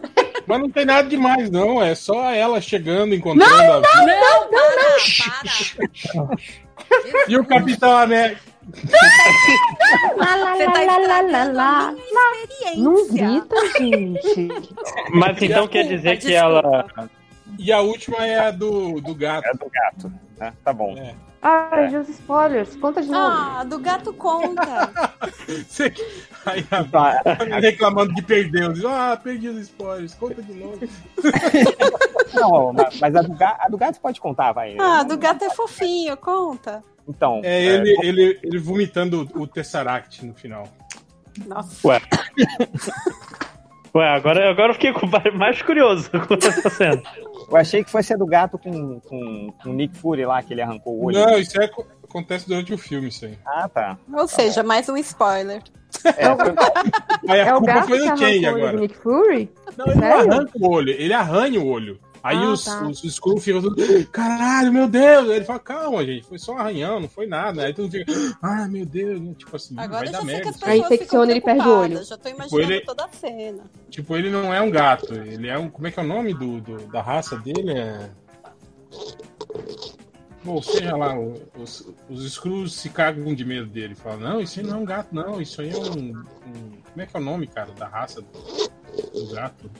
Mas 0.46 0.60
não 0.60 0.70
tem 0.70 0.84
nada 0.84 1.08
demais, 1.08 1.50
não. 1.50 1.82
É 1.82 1.94
só 1.94 2.30
ela 2.30 2.60
chegando, 2.60 3.14
encontrando 3.14 3.50
Não, 3.50 3.60
a 3.60 3.80
não, 3.80 4.06
Não, 4.06 4.48
para, 4.48 4.68
para. 6.14 6.36
E 7.26 7.38
o 7.38 7.44
Capitão 7.44 7.96
América. 7.96 8.40
Lá, 10.16 10.54
Você 10.56 10.64
tá 10.66 10.84
estragando 10.84 11.58
a 11.58 11.92
minha 11.92 12.42
experiência. 12.42 12.82
Não 12.82 13.08
grita, 13.08 13.78
gente. 13.78 14.48
Mas 15.12 15.42
então 15.42 15.66
quer 15.66 15.84
dizer 15.84 16.18
que 16.18 16.32
ela. 16.32 16.86
E 17.58 17.72
a 17.72 17.80
última 17.80 18.24
é 18.26 18.38
a 18.38 18.50
do, 18.50 19.00
do 19.00 19.14
gato. 19.14 19.46
É 19.46 19.52
do 19.52 19.70
gato. 19.70 20.12
Né? 20.42 20.52
Tá 20.64 20.72
bom. 20.72 20.96
É. 20.98 21.14
Ai, 21.40 21.96
os 21.96 22.08
spoilers. 22.08 22.74
Conta 22.76 23.00
de 23.00 23.08
novo. 23.08 23.36
Ah, 23.36 23.62
do 23.64 23.78
gato 23.78 24.12
conta. 24.12 24.90
Você- 25.68 25.92
Aí 26.44 26.66
a 26.68 26.82
Tá. 26.82 27.22
reclamando 27.60 28.12
que 28.14 28.22
perdeu. 28.22 28.72
Diz, 28.72 28.84
ah, 28.84 29.16
perdi 29.22 29.48
os 29.48 29.58
spoilers. 29.58 30.14
Conta 30.14 30.42
de 30.42 30.52
novo. 30.54 30.78
Não, 32.34 32.72
mas 33.00 33.14
a 33.14 33.22
do, 33.22 33.34
ga- 33.34 33.56
a 33.60 33.68
do 33.68 33.76
gato 33.78 34.00
pode 34.00 34.20
contar, 34.20 34.50
vai. 34.52 34.76
Ah, 34.80 35.04
do 35.04 35.16
gato 35.16 35.44
é 35.44 35.50
fofinho, 35.50 36.16
conta. 36.16 36.82
Então. 37.08 37.40
É 37.44 37.62
ele, 37.62 37.96
ele, 38.02 38.40
ele 38.42 38.58
vomitando 38.58 39.28
o 39.34 39.46
Tesseract 39.46 40.24
no 40.26 40.34
final. 40.34 40.66
Nossa. 41.46 41.86
Ué. 41.86 42.00
Ué, 43.94 44.08
agora, 44.08 44.50
agora 44.50 44.70
eu 44.70 44.74
fiquei 44.74 44.92
com- 44.92 45.06
mais 45.36 45.60
curioso 45.60 46.10
com 46.26 46.34
essa 46.34 46.70
cena. 46.70 47.02
Eu 47.50 47.56
achei 47.56 47.84
que 47.84 47.90
fosse 47.90 48.14
a 48.14 48.16
do 48.16 48.24
gato 48.26 48.56
com, 48.58 48.98
com, 49.00 49.52
com 49.62 49.70
o 49.70 49.72
Nick 49.74 49.96
Fury 49.98 50.24
lá, 50.24 50.42
que 50.42 50.54
ele 50.54 50.62
arrancou 50.62 50.94
o 50.94 51.04
olho. 51.06 51.18
Não, 51.18 51.36
isso 51.38 51.60
é, 51.60 51.68
acontece 52.02 52.48
durante 52.48 52.72
o 52.72 52.78
filme, 52.78 53.08
isso 53.08 53.26
aí. 53.26 53.38
Ah, 53.44 53.68
tá. 53.68 53.98
Ou 54.14 54.26
seja, 54.26 54.62
mais 54.62 54.88
um 54.88 54.96
spoiler. 54.96 55.60
Aí 57.28 57.40
a 57.40 57.46
É 57.46 57.54
o 57.54 57.58
culpa 57.58 57.74
gato 57.74 57.88
foi 57.88 57.98
que 57.98 58.04
do 58.04 58.10
arrancou 58.10 58.26
o 58.60 58.62
olho 58.64 58.72
do. 58.72 58.80
Nick 58.80 58.96
Fury? 58.96 59.50
Não, 59.76 59.86
ele 59.86 59.94
não 59.94 60.00
Sério? 60.00 60.32
arranca 60.32 60.52
o 60.58 60.70
olho, 60.70 60.90
ele 60.90 61.12
arranha 61.12 61.60
o 61.60 61.66
olho. 61.68 62.00
Aí 62.22 62.36
Ah, 62.36 62.52
os, 62.52 62.64
tá. 62.64 62.86
os 62.86 63.02
Skrull 63.02 63.38
ficam 63.40 63.60
tudo, 63.60 63.74
caralho, 64.12 64.72
meu 64.72 64.86
Deus. 64.86 65.28
Aí 65.28 65.36
ele 65.36 65.44
fala, 65.44 65.58
calma, 65.58 66.04
gente, 66.04 66.24
foi 66.24 66.38
só 66.38 66.52
um 66.54 66.58
arranhão, 66.58 67.00
não 67.00 67.08
foi 67.08 67.26
nada. 67.26 67.64
Aí 67.64 67.74
todo 67.74 67.84
mundo 67.84 67.92
fica, 67.92 68.38
ah, 68.40 68.68
meu 68.68 68.86
Deus, 68.86 69.36
tipo 69.36 69.56
assim, 69.56 69.74
Agora 69.76 70.04
vai 70.04 70.12
dar 70.12 70.24
merda. 70.24 70.52
Aí 70.62 70.78
infecciona, 70.80 71.32
ele 71.32 71.40
perde 71.40 71.66
o 71.68 71.76
olho. 71.78 72.04
Já 72.04 72.16
tô 72.16 72.28
imaginando 72.28 72.72
ele- 72.72 72.80
toda 72.82 73.04
a 73.04 73.08
cena. 73.08 73.64
Tipo, 73.90 74.16
ele 74.16 74.30
não 74.30 74.54
é 74.54 74.60
um 74.60 74.70
gato, 74.70 75.12
ele 75.14 75.48
é 75.48 75.58
um. 75.58 75.68
Como 75.68 75.86
é 75.86 75.90
que 75.90 75.98
é 75.98 76.02
o 76.02 76.06
nome 76.06 76.32
do, 76.32 76.60
do- 76.60 76.86
da 76.92 77.02
raça 77.02 77.36
dele? 77.36 77.72
É. 77.72 78.10
Bom, 80.44 80.60
seja 80.60 80.96
lá, 80.96 81.14
os, 81.56 81.88
os 82.10 82.24
Skrulls 82.24 82.72
se 82.74 82.88
cagam 82.88 83.32
de 83.34 83.44
medo 83.44 83.66
dele. 83.66 83.94
Falam, 83.94 84.18
não, 84.20 84.40
isso 84.40 84.58
aí 84.58 84.66
não 84.66 84.76
é 84.76 84.78
um 84.80 84.84
gato, 84.84 85.08
não, 85.14 85.40
isso 85.40 85.60
aí 85.60 85.70
é 85.70 85.76
um. 85.76 86.10
um- 86.10 86.72
como 86.92 87.00
é 87.00 87.06
que 87.06 87.16
é 87.16 87.20
o 87.20 87.22
nome, 87.22 87.46
cara, 87.46 87.70
da 87.72 87.86
raça 87.86 88.20
do, 88.20 89.20
do 89.26 89.32
gato? 89.34 89.70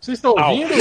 Vocês 0.00 0.18
estão 0.18 0.32
ouvindo? 0.32 0.72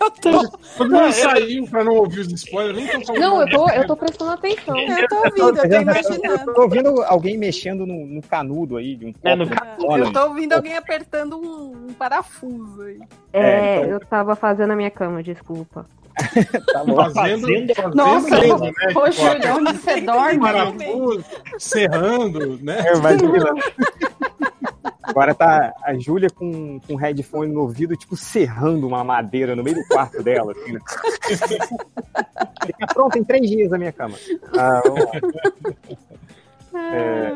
Eu 0.00 0.10
tô. 0.10 0.48
Todo 0.78 0.90
mundo 0.90 1.12
saiu 1.12 1.66
pra 1.68 1.84
não 1.84 1.94
ouvir 1.94 2.20
os 2.20 2.32
spoilers, 2.32 2.76
nem 2.76 2.86
tão 2.88 3.00
falando. 3.04 3.20
Não, 3.20 3.40
eu 3.42 3.48
tô, 3.50 3.70
eu 3.70 3.86
tô 3.86 3.96
prestando 3.96 4.30
atenção. 4.32 4.76
Eu 4.78 5.08
tô 5.08 5.16
ouvindo, 5.16 5.58
eu 5.58 5.68
tô 5.70 5.76
imaginando. 5.76 6.50
Eu 6.50 6.54
tô 6.54 6.62
ouvindo 6.62 7.02
alguém 7.04 7.38
mexendo 7.38 7.86
no, 7.86 8.06
no 8.06 8.22
canudo 8.22 8.76
aí 8.76 8.96
de 8.96 9.06
um 9.06 9.12
copo. 9.12 9.28
É, 9.28 9.36
no 9.36 9.48
canudo. 9.48 9.96
Eu 9.98 10.12
tô 10.12 10.24
ouvindo 10.28 10.52
alguém 10.54 10.76
apertando 10.76 11.36
um, 11.38 11.88
um 11.88 11.92
parafuso 11.94 12.82
aí. 12.82 12.98
É, 13.32 13.40
É, 13.40 13.76
então- 13.80 13.90
eu 13.90 14.00
tava 14.00 14.34
fazendo 14.34 14.72
a 14.72 14.76
minha 14.76 14.90
cama, 14.90 15.22
desculpa. 15.22 15.86
Tá 16.72 16.84
bom. 16.84 16.96
Fazendo, 16.96 17.46
fazendo 17.74 17.94
Nossa, 17.94 18.40
mesmo, 18.40 18.58
né? 18.58 18.72
Poxa, 18.92 19.10
Tipo, 19.10 19.48
olha 19.48 19.54
onde 19.56 19.78
você 19.78 20.00
dorme. 20.00 21.24
serrando, 21.58 22.58
né? 22.62 22.84
É, 22.86 22.96
imagina. 22.96 23.54
Agora 25.02 25.34
tá 25.34 25.72
a 25.84 25.94
Júlia 25.94 26.28
com, 26.28 26.80
com 26.80 26.96
headphone 26.96 27.52
no 27.52 27.60
ouvido, 27.60 27.96
tipo, 27.96 28.16
serrando 28.16 28.86
uma 28.86 29.04
madeira 29.04 29.54
no 29.54 29.62
meio 29.62 29.76
do 29.76 29.86
quarto 29.86 30.22
dela. 30.22 30.52
Assim, 30.52 30.72
né? 30.72 30.80
Fica 32.66 32.86
pronto 32.92 33.16
em 33.16 33.24
três 33.24 33.48
dias 33.48 33.72
a 33.72 33.78
minha 33.78 33.92
cama. 33.92 34.16
Ah, 34.58 34.82
vamos 34.84 35.04
lá. 35.04 35.12
É, 36.92 37.32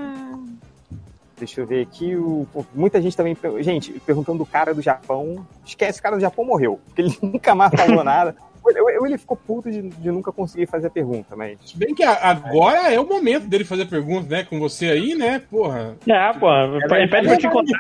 deixa 1.38 1.60
eu 1.60 1.66
ver 1.66 1.82
aqui. 1.82 2.16
O, 2.16 2.46
muita 2.74 3.00
gente 3.00 3.16
também. 3.16 3.36
Gente, 3.60 3.92
perguntando 4.00 4.38
do 4.38 4.46
cara 4.46 4.74
do 4.74 4.82
Japão. 4.82 5.46
Esquece, 5.64 6.00
o 6.00 6.02
cara 6.02 6.16
do 6.16 6.20
Japão 6.20 6.44
morreu. 6.44 6.80
Porque 6.86 7.02
ele 7.02 7.16
nunca 7.22 7.54
mais 7.54 7.72
falou 7.74 8.02
nada. 8.04 8.34
Ou 8.62 9.06
ele 9.06 9.16
ficou 9.18 9.36
puto 9.36 9.70
de, 9.70 9.82
de 9.82 10.10
nunca 10.10 10.30
conseguir 10.30 10.66
fazer 10.66 10.88
a 10.88 10.90
pergunta, 10.90 11.34
mas. 11.34 11.58
Se 11.64 11.76
bem 11.76 11.94
que 11.94 12.02
a- 12.04 12.18
agora 12.30 12.92
é 12.92 13.00
o 13.00 13.06
momento 13.08 13.46
dele 13.46 13.64
fazer 13.64 13.86
pergunta, 13.86 14.28
né? 14.28 14.44
Com 14.44 14.58
você 14.58 14.86
aí, 14.90 15.14
né? 15.14 15.38
Porra. 15.50 15.96
É, 16.06 16.32
pô, 16.34 16.48
ele 16.96 17.08
pede 17.08 17.26
pra 17.26 17.34
eu 17.34 17.38
te 17.38 17.48
contar. 17.50 17.78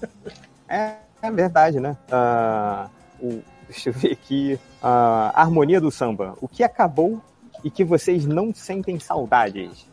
É, 0.67 0.93
é 1.21 1.31
verdade, 1.31 1.79
né? 1.79 1.97
Ah, 2.11 2.87
o- 3.19 3.41
deixa 3.67 3.89
eu 3.89 3.93
ver 3.93 4.11
aqui. 4.11 4.59
Ah, 4.81 5.31
a 5.33 5.41
harmonia 5.41 5.81
do 5.81 5.89
samba. 5.89 6.35
O 6.41 6.47
que 6.47 6.63
acabou 6.63 7.21
e 7.63 7.71
que 7.71 7.83
vocês 7.83 8.25
não 8.25 8.53
sentem 8.53 8.99
saudades? 8.99 9.88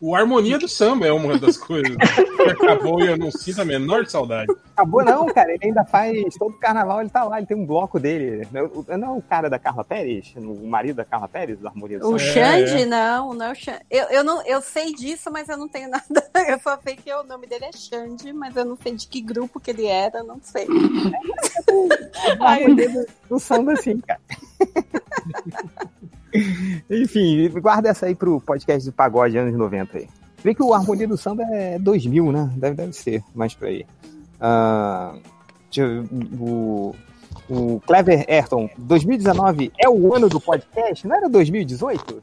O 0.00 0.14
Harmonia 0.14 0.58
do 0.58 0.68
Samba 0.68 1.06
é 1.06 1.12
uma 1.12 1.38
das 1.38 1.56
coisas 1.56 1.96
que 1.96 2.42
acabou 2.50 3.00
e 3.00 3.06
eu 3.06 3.16
não 3.16 3.30
sinto 3.30 3.62
a 3.62 3.64
menor 3.64 4.06
saudade. 4.06 4.52
Acabou 4.74 5.02
não, 5.04 5.26
cara. 5.26 5.52
Ele 5.52 5.66
ainda 5.66 5.84
faz. 5.84 6.34
Todo 6.38 6.52
carnaval 6.58 7.00
ele 7.00 7.08
tá 7.08 7.24
lá, 7.24 7.38
ele 7.38 7.46
tem 7.46 7.56
um 7.56 7.64
bloco 7.64 7.98
dele. 7.98 8.46
Não 8.52 8.84
não 8.98 9.14
é 9.14 9.18
o 9.18 9.22
cara 9.22 9.48
da 9.48 9.58
Carla 9.58 9.84
Pérez? 9.84 10.34
O 10.36 10.66
marido 10.66 10.96
da 10.96 11.04
Carla 11.04 11.28
Pérez, 11.28 11.58
da 11.58 11.70
harmonia 11.70 11.98
do 11.98 12.06
O 12.06 12.18
samba? 12.18 12.32
Xande, 12.32 12.82
é. 12.82 12.86
não, 12.86 13.32
não 13.32 13.46
é 13.46 13.52
o 13.52 13.54
Xande. 13.54 13.80
Eu, 13.90 14.04
eu, 14.06 14.24
não, 14.24 14.42
eu 14.42 14.60
sei 14.60 14.94
disso, 14.94 15.30
mas 15.30 15.48
eu 15.48 15.56
não 15.56 15.68
tenho 15.68 15.88
nada. 15.90 16.30
Eu 16.48 16.58
só 16.60 16.78
sei 16.82 16.96
que 16.96 17.12
o 17.12 17.22
nome 17.22 17.46
dele 17.46 17.64
é 17.64 17.72
Xande, 17.72 18.32
mas 18.32 18.54
eu 18.54 18.64
não 18.64 18.76
sei 18.76 18.94
de 18.94 19.06
que 19.06 19.20
grupo 19.20 19.58
que 19.58 19.70
ele 19.70 19.86
era, 19.86 20.22
não 20.22 20.38
sei. 20.42 20.66
Harmonia 22.38 22.88
do, 22.90 23.06
do 23.30 23.38
samba, 23.38 23.72
assim, 23.72 23.98
cara. 24.00 24.20
Enfim, 26.90 27.48
guarda 27.60 27.88
essa 27.88 28.06
aí 28.06 28.14
pro 28.14 28.40
podcast 28.40 28.88
do 28.88 28.92
Pagode 28.94 29.36
anos 29.38 29.54
90 29.56 29.98
aí. 29.98 30.08
Vê 30.42 30.54
que 30.54 30.62
o 30.62 30.72
Harmonia 30.74 31.08
do 31.08 31.16
Samba 31.16 31.42
é 31.50 31.78
2000, 31.78 32.30
né? 32.32 32.50
Deve, 32.56 32.76
deve 32.76 32.92
ser, 32.92 33.22
mais 33.34 33.54
por 33.54 33.68
aí. 33.68 33.84
Ah, 34.40 35.14
eu- 35.76 36.04
o, 36.38 36.94
o 37.48 37.80
Clever 37.86 38.24
Ayrton, 38.28 38.68
2019 38.78 39.72
é 39.78 39.88
o 39.88 40.14
ano 40.14 40.28
do 40.28 40.40
podcast? 40.40 41.06
Não 41.06 41.16
era 41.16 41.28
2018? 41.28 42.22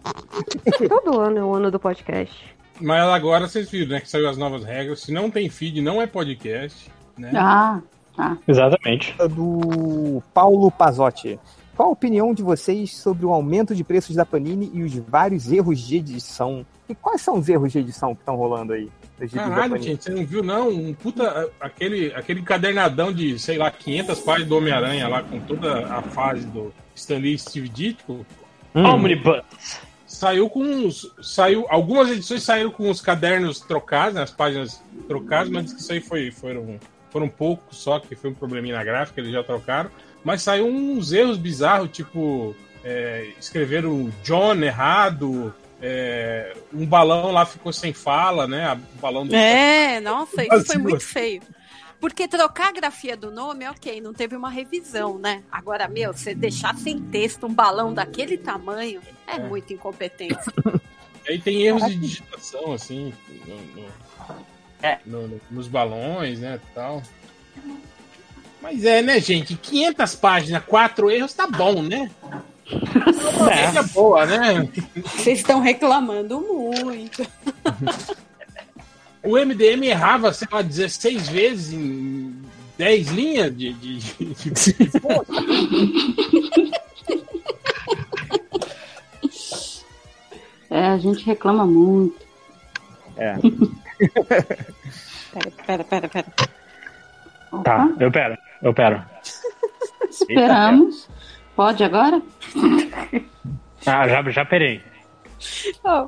Todo 0.90 1.19
ano 1.19 1.38
é 1.38 1.44
o 1.44 1.53
ano 1.53 1.72
do 1.72 1.79
podcast. 1.79 2.33
Mas 2.81 3.03
agora 3.10 3.47
vocês 3.47 3.69
viram, 3.69 3.92
né? 3.92 4.01
Que 4.01 4.10
saiu 4.10 4.28
as 4.29 4.38
novas 4.38 4.63
regras. 4.63 5.01
Se 5.01 5.12
não 5.12 5.29
tem 5.29 5.49
feed, 5.49 5.81
não 5.81 6.01
é 6.01 6.08
podcast. 6.08 6.90
Né? 7.17 7.31
Ah, 7.35 7.79
tá. 8.15 8.38
Exatamente. 8.47 9.15
Do 9.29 10.22
Paulo 10.33 10.72
Pazotti. 10.72 11.40
Qual 11.75 11.89
a 11.89 11.91
opinião 11.91 12.33
de 12.33 12.43
vocês 12.43 12.95
sobre 12.95 13.25
o 13.25 13.31
aumento 13.31 13.73
de 13.73 13.83
preços 13.83 14.15
da 14.15 14.25
Panini 14.25 14.69
e 14.73 14.83
os 14.83 14.93
vários 14.95 15.51
erros 15.51 15.79
de 15.79 15.97
edição? 15.97 16.65
E 16.88 16.93
quais 16.93 17.22
são 17.22 17.39
os 17.39 17.49
erros 17.49 17.72
de 17.72 17.79
edição 17.79 18.13
que 18.13 18.22
estão 18.22 18.35
rolando 18.35 18.73
aí? 18.73 18.89
Caralho, 19.33 19.81
gente, 19.81 20.03
você 20.03 20.11
não 20.11 20.25
viu, 20.25 20.43
não? 20.43 20.69
Um 20.69 20.93
puta. 20.93 21.49
Aquele, 21.59 22.13
aquele 22.13 22.41
cadernadão 22.41 23.11
de, 23.11 23.39
sei 23.39 23.57
lá, 23.57 23.72
500 23.72 24.19
páginas 24.19 24.49
do 24.49 24.57
Homem-Aranha 24.57 25.07
lá, 25.07 25.23
com 25.23 25.39
toda 25.39 25.88
a 25.88 26.01
fase 26.01 26.45
do 26.47 26.73
Stanley 26.95 27.38
Steve 27.39 27.69
Ditko. 27.69 28.25
Hum. 28.75 28.83
Omnibus. 28.83 29.41
Saiu 30.06 30.49
com 30.49 30.61
uns. 30.61 31.11
Saiu, 31.22 31.65
algumas 31.69 32.09
edições 32.09 32.43
saíram 32.43 32.69
com 32.69 32.89
os 32.89 33.01
cadernos 33.01 33.59
trocados, 33.59 34.15
né, 34.15 34.22
as 34.22 34.31
páginas 34.31 34.83
trocadas, 35.07 35.49
mas 35.49 35.72
isso 35.72 35.91
aí 35.91 36.01
foi, 36.01 36.29
foram, 36.29 36.79
foram 37.09 37.27
poucos 37.27 37.77
só, 37.77 37.99
que 37.99 38.15
foi 38.15 38.29
um 38.29 38.33
probleminha 38.33 38.75
na 38.75 38.83
gráfica, 38.83 39.22
eles 39.22 39.31
já 39.31 39.43
trocaram. 39.43 39.89
Mas 40.23 40.41
saiu 40.41 40.67
uns 40.67 41.11
erros 41.11 41.38
bizarros, 41.38 41.89
tipo. 41.91 42.56
é, 42.83 43.31
escreveram 43.39 44.11
John 44.23 44.56
errado, 44.56 45.53
é, 45.81 46.53
um 46.73 46.85
balão 46.85 47.31
lá 47.31 47.45
ficou 47.45 47.72
sem 47.72 47.93
fala, 47.93 48.45
né? 48.47 48.73
O 48.73 48.99
balão 48.99 49.25
do 49.25 49.33
É, 49.35 49.99
nossa, 50.01 50.43
isso 50.43 50.65
foi 50.65 50.77
muito 50.77 50.99
feio. 51.06 51.41
Porque 51.99 52.27
trocar 52.27 52.67
a 52.67 52.72
grafia 52.73 53.15
do 53.15 53.31
nome, 53.31 53.65
ok, 53.69 54.01
não 54.01 54.13
teve 54.13 54.35
uma 54.35 54.49
revisão, 54.49 55.17
né? 55.17 55.41
Agora, 55.49 55.88
meu, 55.88 56.11
você 56.13 56.35
deixar 56.35 56.75
sem 56.75 56.99
texto 56.99 57.45
um 57.45 57.53
balão 57.53 57.93
daquele 57.93 58.38
tamanho 58.38 58.99
é, 59.25 59.39
muita 59.39 59.72
incompetência. 59.73 60.51
Aí 61.25 61.39
tem 61.39 61.61
erros 61.61 61.85
de 61.85 61.95
digitação, 61.95 62.73
assim, 62.73 63.13
no- 63.47 63.56
no- 63.81 63.89
no- 65.06 65.27
no- 65.29 65.41
nos 65.49 65.69
balões, 65.69 66.39
né, 66.39 66.59
tal. 66.75 67.01
Mas 68.63 68.85
é, 68.85 69.01
né, 69.01 69.19
gente? 69.19 69.56
500 69.58 70.15
páginas, 70.15 70.63
quatro 70.65 71.12
erros, 71.12 71.33
tá 71.33 71.46
bom, 71.46 71.81
né? 71.83 72.10
É, 73.51 73.78
é 73.78 73.83
boa, 73.94 74.26
né? 74.26 74.69
Vocês 75.03 75.40
estão 75.40 75.60
reclamando 75.60 76.40
muito. 76.40 77.28
O 79.22 79.38
MDM 79.38 79.83
errava, 79.88 80.31
sei 80.33 80.47
lá, 80.49 80.62
16 80.62 81.28
vezes 81.28 81.74
em 81.74 82.33
10 82.78 83.08
linhas 83.10 83.56
de. 83.56 83.74
de, 83.74 83.99
de- 83.99 84.49
de-. 84.49 84.74
É, 90.69 90.88
a 90.88 90.97
gente 90.97 91.24
reclama 91.26 91.65
muito. 91.65 92.15
É. 93.17 93.35
Pera, 95.33 95.83
pera, 95.83 95.83
pera, 95.83 96.08
pera. 96.10 96.52
Tá, 97.61 97.89
eu 97.99 98.11
pero, 98.11 98.37
eu 98.61 98.73
pero. 98.73 99.03
Esperamos. 100.09 101.09
Pode 101.55 101.83
agora? 101.83 102.21
Ah, 103.85 104.07
já, 104.07 104.21
já 104.31 104.45
perei. 104.45 104.81
Ó, 105.83 106.07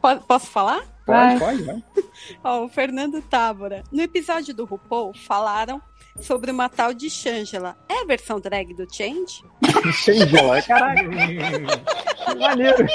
po- 0.00 0.20
posso 0.26 0.46
falar? 0.46 0.82
Vai. 1.06 1.38
pode, 1.38 1.62
vai. 1.62 1.82
Ó, 2.42 2.64
o 2.64 2.68
Fernando 2.70 3.20
Tábora. 3.20 3.84
No 3.92 4.00
episódio 4.00 4.54
do 4.54 4.64
RuPaul, 4.64 5.12
falaram 5.14 5.78
sobre 6.20 6.50
uma 6.50 6.68
tal 6.68 6.92
de 6.94 7.08
Shangela. 7.10 7.76
É 7.88 8.02
a 8.02 8.04
versão 8.04 8.40
drag 8.40 8.74
do 8.74 8.86
Change? 8.92 9.44
Shangela, 9.92 10.60
caralho. 10.62 11.10
Maneiro. 12.38 12.86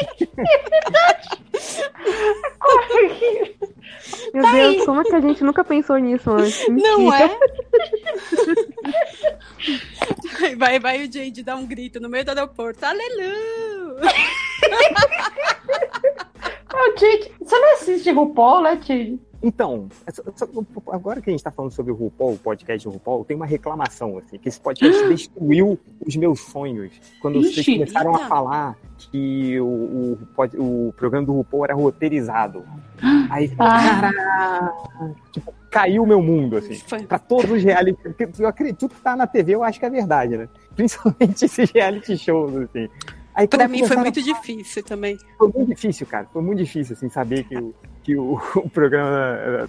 Meu 4.33 4.43
Tá 4.43 4.51
Deus, 4.53 4.75
aí. 4.79 4.85
como 4.85 5.01
é 5.01 5.03
que 5.03 5.15
a 5.15 5.19
gente 5.21 5.43
nunca 5.43 5.63
pensou 5.63 5.97
nisso 5.97 6.31
antes? 6.31 6.67
Não 6.69 7.13
é? 7.13 7.29
Vai, 10.57 10.79
vai 10.79 11.03
o 11.05 11.11
Jade 11.11 11.43
dar 11.43 11.55
um 11.55 11.67
grito 11.67 11.99
no 11.99 12.09
meio 12.09 12.25
do 12.25 12.29
aeroporto. 12.29 12.83
Aleluia! 12.83 13.35
Ô, 16.73 16.93
Tite, 16.95 17.31
você 17.39 17.59
não 17.59 17.73
assiste 17.73 18.09
RuPaul, 18.11 18.61
né, 18.63 18.77
Tite? 18.77 19.19
Então, 19.43 19.87
agora 20.91 21.19
que 21.21 21.29
a 21.29 21.33
gente 21.33 21.43
tá 21.43 21.49
falando 21.51 21.71
sobre 21.71 21.91
o 21.91 21.95
RuPaul, 21.95 22.33
o 22.33 22.37
podcast 22.37 22.87
do 22.87 22.93
RuPaul, 22.93 23.25
tem 23.25 23.35
uma 23.35 23.45
reclamação, 23.45 24.17
assim, 24.19 24.37
que 24.37 24.47
esse 24.47 24.59
podcast 24.59 25.05
destruiu 25.09 25.79
os 26.05 26.15
meus 26.15 26.39
sonhos. 26.41 26.91
Quando 27.21 27.41
vocês 27.41 27.57
Ixi, 27.57 27.73
começaram 27.73 28.11
a 28.15 28.17
eita. 28.17 28.27
falar 28.29 28.77
que 28.97 29.59
o, 29.59 29.65
o, 30.57 30.87
o 30.89 30.93
programa 30.93 31.25
do 31.25 31.33
RuPaul 31.33 31.65
era 31.65 31.73
roteirizado. 31.73 32.63
Aí, 33.31 33.51
Ah. 33.57 34.11
caraca, 34.13 34.73
tipo, 35.31 35.53
caiu 35.71 36.03
o 36.03 36.07
meu 36.07 36.21
mundo, 36.21 36.57
assim. 36.57 36.79
Pra 37.07 37.17
todos 37.17 37.49
os 37.49 37.63
reality. 37.63 37.97
porque 38.03 38.27
Eu 38.37 38.47
acredito 38.47 38.89
que 38.89 39.01
tá 39.01 39.15
na 39.15 39.25
TV, 39.25 39.55
eu 39.55 39.63
acho 39.63 39.79
que 39.79 39.85
é 39.85 39.89
verdade, 39.89 40.37
né? 40.37 40.49
Principalmente 40.75 41.45
esses 41.45 41.71
reality 41.71 42.15
shows, 42.17 42.55
assim. 42.55 42.87
Aí, 43.33 43.47
Pra 43.47 43.67
mim 43.67 43.79
foi 43.79 43.87
começaram 43.95 44.01
muito 44.01 44.19
a 44.19 44.23
difícil 44.23 44.83
também. 44.83 45.17
foi 45.37 45.47
muito 45.47 45.69
difícil, 45.69 46.05
cara. 46.05 46.27
Foi 46.31 46.41
muito 46.41 46.59
difícil, 46.59 46.95
assim, 46.95 47.09
saber 47.09 47.45
que 47.45 47.57
o, 47.57 47.73
que 48.03 48.15
o, 48.15 48.39
o 48.55 48.69
programa 48.69 49.67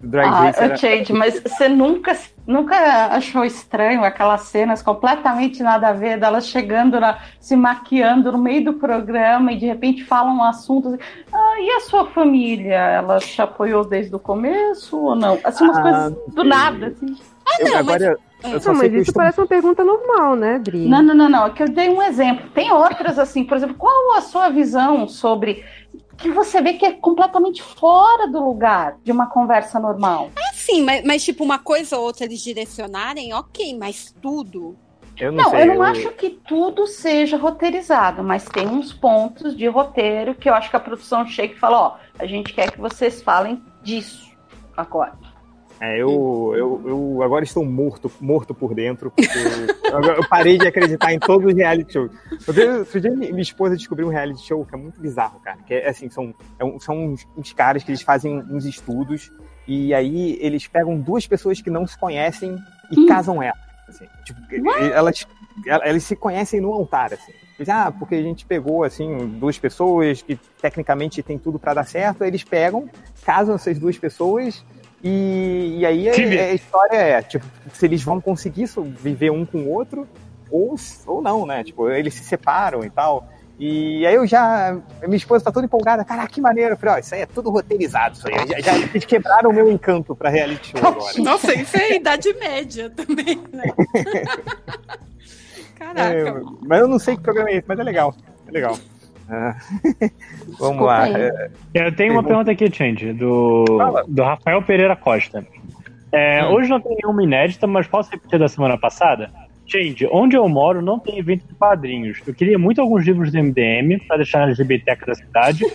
do 0.00 0.08
Drag 0.08 0.26
Ah, 0.28 0.30
Race 0.44 0.62
era... 0.62 0.76
Jade, 0.76 1.12
mas 1.12 1.40
você 1.40 1.68
nunca, 1.68 2.16
nunca 2.46 2.76
achou 3.08 3.44
estranho 3.44 4.02
aquelas 4.02 4.42
cenas 4.42 4.82
completamente 4.82 5.62
nada 5.62 5.88
a 5.88 5.92
ver 5.92 6.18
delas 6.18 6.46
chegando, 6.48 6.98
na, 6.98 7.18
se 7.38 7.54
maquiando 7.54 8.32
no 8.32 8.38
meio 8.38 8.64
do 8.64 8.72
programa 8.74 9.52
e 9.52 9.58
de 9.58 9.66
repente 9.66 10.02
falam 10.04 10.36
um 10.38 10.42
assunto 10.42 10.88
assim, 10.88 10.98
ah, 11.30 11.54
e 11.60 11.70
a 11.70 11.80
sua 11.80 12.06
família? 12.06 12.76
Ela 12.76 13.18
te 13.18 13.42
apoiou 13.42 13.84
desde 13.84 14.14
o 14.14 14.18
começo 14.18 14.96
ou 14.98 15.14
não? 15.14 15.38
Assim, 15.44 15.64
umas 15.64 15.76
Ah, 15.78 15.82
coisas 15.82 16.16
do 16.34 16.44
nada, 16.44 16.86
assim. 16.86 17.14
Eu- 17.58 17.76
agora, 17.76 18.16
só 18.40 18.48
Não, 18.48 18.60
sei 18.60 18.72
mas 18.72 18.80
que 18.88 18.96
eu 18.96 19.02
isso 19.02 19.10
estou... 19.10 19.14
parece 19.14 19.38
uma 19.40 19.46
pergunta 19.46 19.84
normal, 19.84 20.34
né, 20.34 20.58
Dri? 20.58 20.88
Não, 20.88 21.02
não, 21.02 21.14
não, 21.14 21.28
não. 21.28 21.46
É 21.46 21.50
que 21.50 21.62
eu 21.62 21.68
dei 21.68 21.90
um 21.90 22.00
exemplo. 22.00 22.48
Tem 22.50 22.70
outras, 22.72 23.18
assim, 23.18 23.44
por 23.44 23.56
exemplo, 23.56 23.76
qual 23.76 24.14
a 24.16 24.22
sua 24.22 24.48
visão 24.48 25.06
sobre 25.06 25.62
que 26.20 26.30
você 26.30 26.60
vê 26.60 26.74
que 26.74 26.84
é 26.84 26.92
completamente 26.92 27.62
fora 27.62 28.28
do 28.28 28.42
lugar 28.44 28.96
de 29.02 29.10
uma 29.10 29.26
conversa 29.26 29.80
normal? 29.80 30.30
É 30.36 30.52
sim, 30.52 30.82
mas, 30.82 31.04
mas 31.04 31.24
tipo, 31.24 31.42
uma 31.42 31.58
coisa 31.58 31.96
ou 31.96 32.04
outra 32.04 32.24
eles 32.24 32.40
direcionarem, 32.40 33.32
ok, 33.34 33.76
mas 33.78 34.14
tudo. 34.20 34.76
Eu 35.18 35.32
não, 35.32 35.44
Não, 35.44 35.50
sei. 35.50 35.62
eu 35.62 35.66
não 35.74 35.82
acho 35.82 36.10
que 36.12 36.30
tudo 36.30 36.86
seja 36.86 37.36
roteirizado, 37.36 38.22
mas 38.22 38.44
tem 38.44 38.66
uns 38.66 38.92
pontos 38.92 39.54
de 39.56 39.66
roteiro 39.66 40.34
que 40.34 40.48
eu 40.48 40.54
acho 40.54 40.70
que 40.70 40.76
a 40.76 40.80
produção 40.80 41.26
chega 41.26 41.54
e 41.54 41.58
fala, 41.58 41.78
ó, 41.78 41.96
a 42.18 42.24
gente 42.26 42.54
quer 42.54 42.70
que 42.70 42.80
vocês 42.80 43.20
falem 43.22 43.62
disso 43.82 44.30
agora. 44.76 45.12
É, 45.80 45.96
eu, 45.96 46.52
eu, 46.54 46.82
eu 46.86 47.22
agora 47.22 47.42
estou 47.42 47.64
morto, 47.64 48.12
morto 48.20 48.54
por 48.54 48.74
dentro, 48.74 49.10
porque 49.10 49.30
eu, 49.90 50.14
eu 50.16 50.28
parei 50.28 50.58
de 50.58 50.66
acreditar 50.66 51.12
em 51.12 51.18
todos 51.18 51.46
os 51.50 51.54
reality 51.56 51.94
shows. 51.94 52.10
Outro 52.46 53.00
dia, 53.00 53.10
minha 53.10 53.40
esposa 53.40 53.76
descobriu 53.76 54.06
um 54.08 54.10
reality 54.10 54.46
show 54.46 54.64
que 54.66 54.74
é 54.74 54.78
muito 54.78 55.00
bizarro, 55.00 55.40
cara. 55.40 55.56
Que 55.66 55.74
é 55.74 55.88
assim, 55.88 56.10
são, 56.10 56.34
é 56.58 56.64
um- 56.64 56.78
são 56.78 56.96
uns, 57.06 57.26
uns 57.36 57.52
caras 57.54 57.82
que 57.82 57.90
eles 57.90 58.02
fazem 58.02 58.38
uns 58.50 58.66
estudos 58.66 59.32
e 59.66 59.94
aí 59.94 60.36
eles 60.40 60.66
pegam 60.66 60.98
duas 61.00 61.26
pessoas 61.26 61.62
que 61.62 61.70
não 61.70 61.86
se 61.86 61.98
conhecem 61.98 62.58
e 62.90 63.06
casam 63.06 63.42
elas. 63.42 63.58
assim. 63.88 64.04
Tipo, 64.24 64.40
elas, 64.92 65.26
elas 65.66 66.02
se 66.04 66.14
conhecem 66.14 66.60
no 66.60 66.72
altar, 66.74 67.14
assim. 67.14 67.32
Ah, 67.68 67.90
porque 67.92 68.14
a 68.14 68.22
gente 68.22 68.44
pegou, 68.46 68.84
assim, 68.84 69.16
duas 69.38 69.58
pessoas 69.58 70.22
que 70.22 70.38
tecnicamente 70.60 71.22
tem 71.22 71.38
tudo 71.38 71.58
pra 71.58 71.72
dar 71.74 71.84
certo, 71.86 72.22
aí 72.22 72.28
eles 72.30 72.42
pegam, 72.44 72.88
casam 73.24 73.54
essas 73.54 73.78
duas 73.78 73.98
pessoas 73.98 74.64
e, 75.02 75.78
e 75.78 75.86
aí 75.86 76.08
a, 76.08 76.12
a 76.12 76.54
história 76.54 76.96
é, 76.96 77.22
tipo, 77.22 77.44
se 77.72 77.86
eles 77.86 78.02
vão 78.02 78.20
conseguir 78.20 78.68
viver 78.98 79.30
um 79.30 79.46
com 79.46 79.58
o 79.58 79.70
outro 79.70 80.06
ou, 80.50 80.74
ou 81.06 81.22
não, 81.22 81.46
né? 81.46 81.64
Tipo, 81.64 81.88
eles 81.90 82.14
se 82.14 82.24
separam 82.24 82.84
e 82.84 82.90
tal. 82.90 83.26
E 83.58 84.06
aí 84.06 84.14
eu 84.14 84.26
já. 84.26 84.78
Minha 85.02 85.18
esposa 85.18 85.44
tá 85.44 85.52
toda 85.52 85.66
empolgada. 85.66 86.02
Caraca, 86.02 86.28
que 86.28 86.40
maneiro. 86.40 86.72
Eu 86.72 86.78
falei, 86.78 86.94
ó, 86.94 86.98
isso 86.98 87.14
aí 87.14 87.20
é 87.20 87.26
tudo 87.26 87.50
roteirizado. 87.50 88.16
Isso 88.16 88.26
aí. 88.26 88.34
Já, 88.48 88.58
já 88.60 88.78
eles 88.78 89.04
quebraram 89.04 89.50
o 89.50 89.52
meu 89.52 89.70
encanto 89.70 90.16
pra 90.16 90.30
reality 90.30 90.70
show 90.70 90.88
agora. 90.88 91.18
Nossa, 91.18 91.54
isso 91.54 91.76
é 91.76 91.96
idade 91.96 92.32
média 92.34 92.88
também, 92.88 93.38
né? 93.52 93.64
Caraca. 95.76 96.14
É, 96.14 96.32
mas 96.62 96.80
eu 96.80 96.88
não 96.88 96.98
sei 96.98 97.16
que 97.16 97.22
programa 97.22 97.50
é 97.50 97.56
esse, 97.56 97.68
mas 97.68 97.78
é 97.78 97.82
legal. 97.82 98.14
É 98.46 98.50
legal. 98.50 98.78
Vamos 100.58 100.58
Desculpa 100.58 100.84
lá. 100.84 101.02
aí. 101.04 101.14
É, 101.14 101.50
Eu 101.74 101.94
tenho 101.94 102.12
uma 102.12 102.22
pergunta 102.22 102.50
aqui, 102.50 102.70
Change, 102.72 103.12
do, 103.12 103.64
do 104.08 104.22
Rafael 104.22 104.62
Pereira 104.62 104.96
Costa. 104.96 105.46
É, 106.12 106.44
Hum. 106.44 106.54
Hoje 106.54 106.68
não 106.68 106.80
tem 106.80 106.96
nenhuma 107.00 107.22
inédita, 107.22 107.66
mas 107.66 107.86
posso 107.86 108.10
repetir 108.10 108.38
da 108.38 108.48
semana 108.48 108.76
passada? 108.76 109.30
Change, 109.66 110.08
onde 110.10 110.36
eu 110.36 110.48
moro 110.48 110.82
não 110.82 110.98
tem 110.98 111.18
evento 111.18 111.46
de 111.46 111.54
quadrinhos. 111.54 112.20
Eu 112.26 112.34
queria 112.34 112.58
muito 112.58 112.80
alguns 112.80 113.06
livros 113.06 113.30
do 113.30 113.38
MDM 113.38 113.98
para 114.08 114.16
deixar 114.16 114.46
nas 114.46 114.58
bibliotecas 114.58 115.06
da 115.06 115.14
cidade 115.14 115.62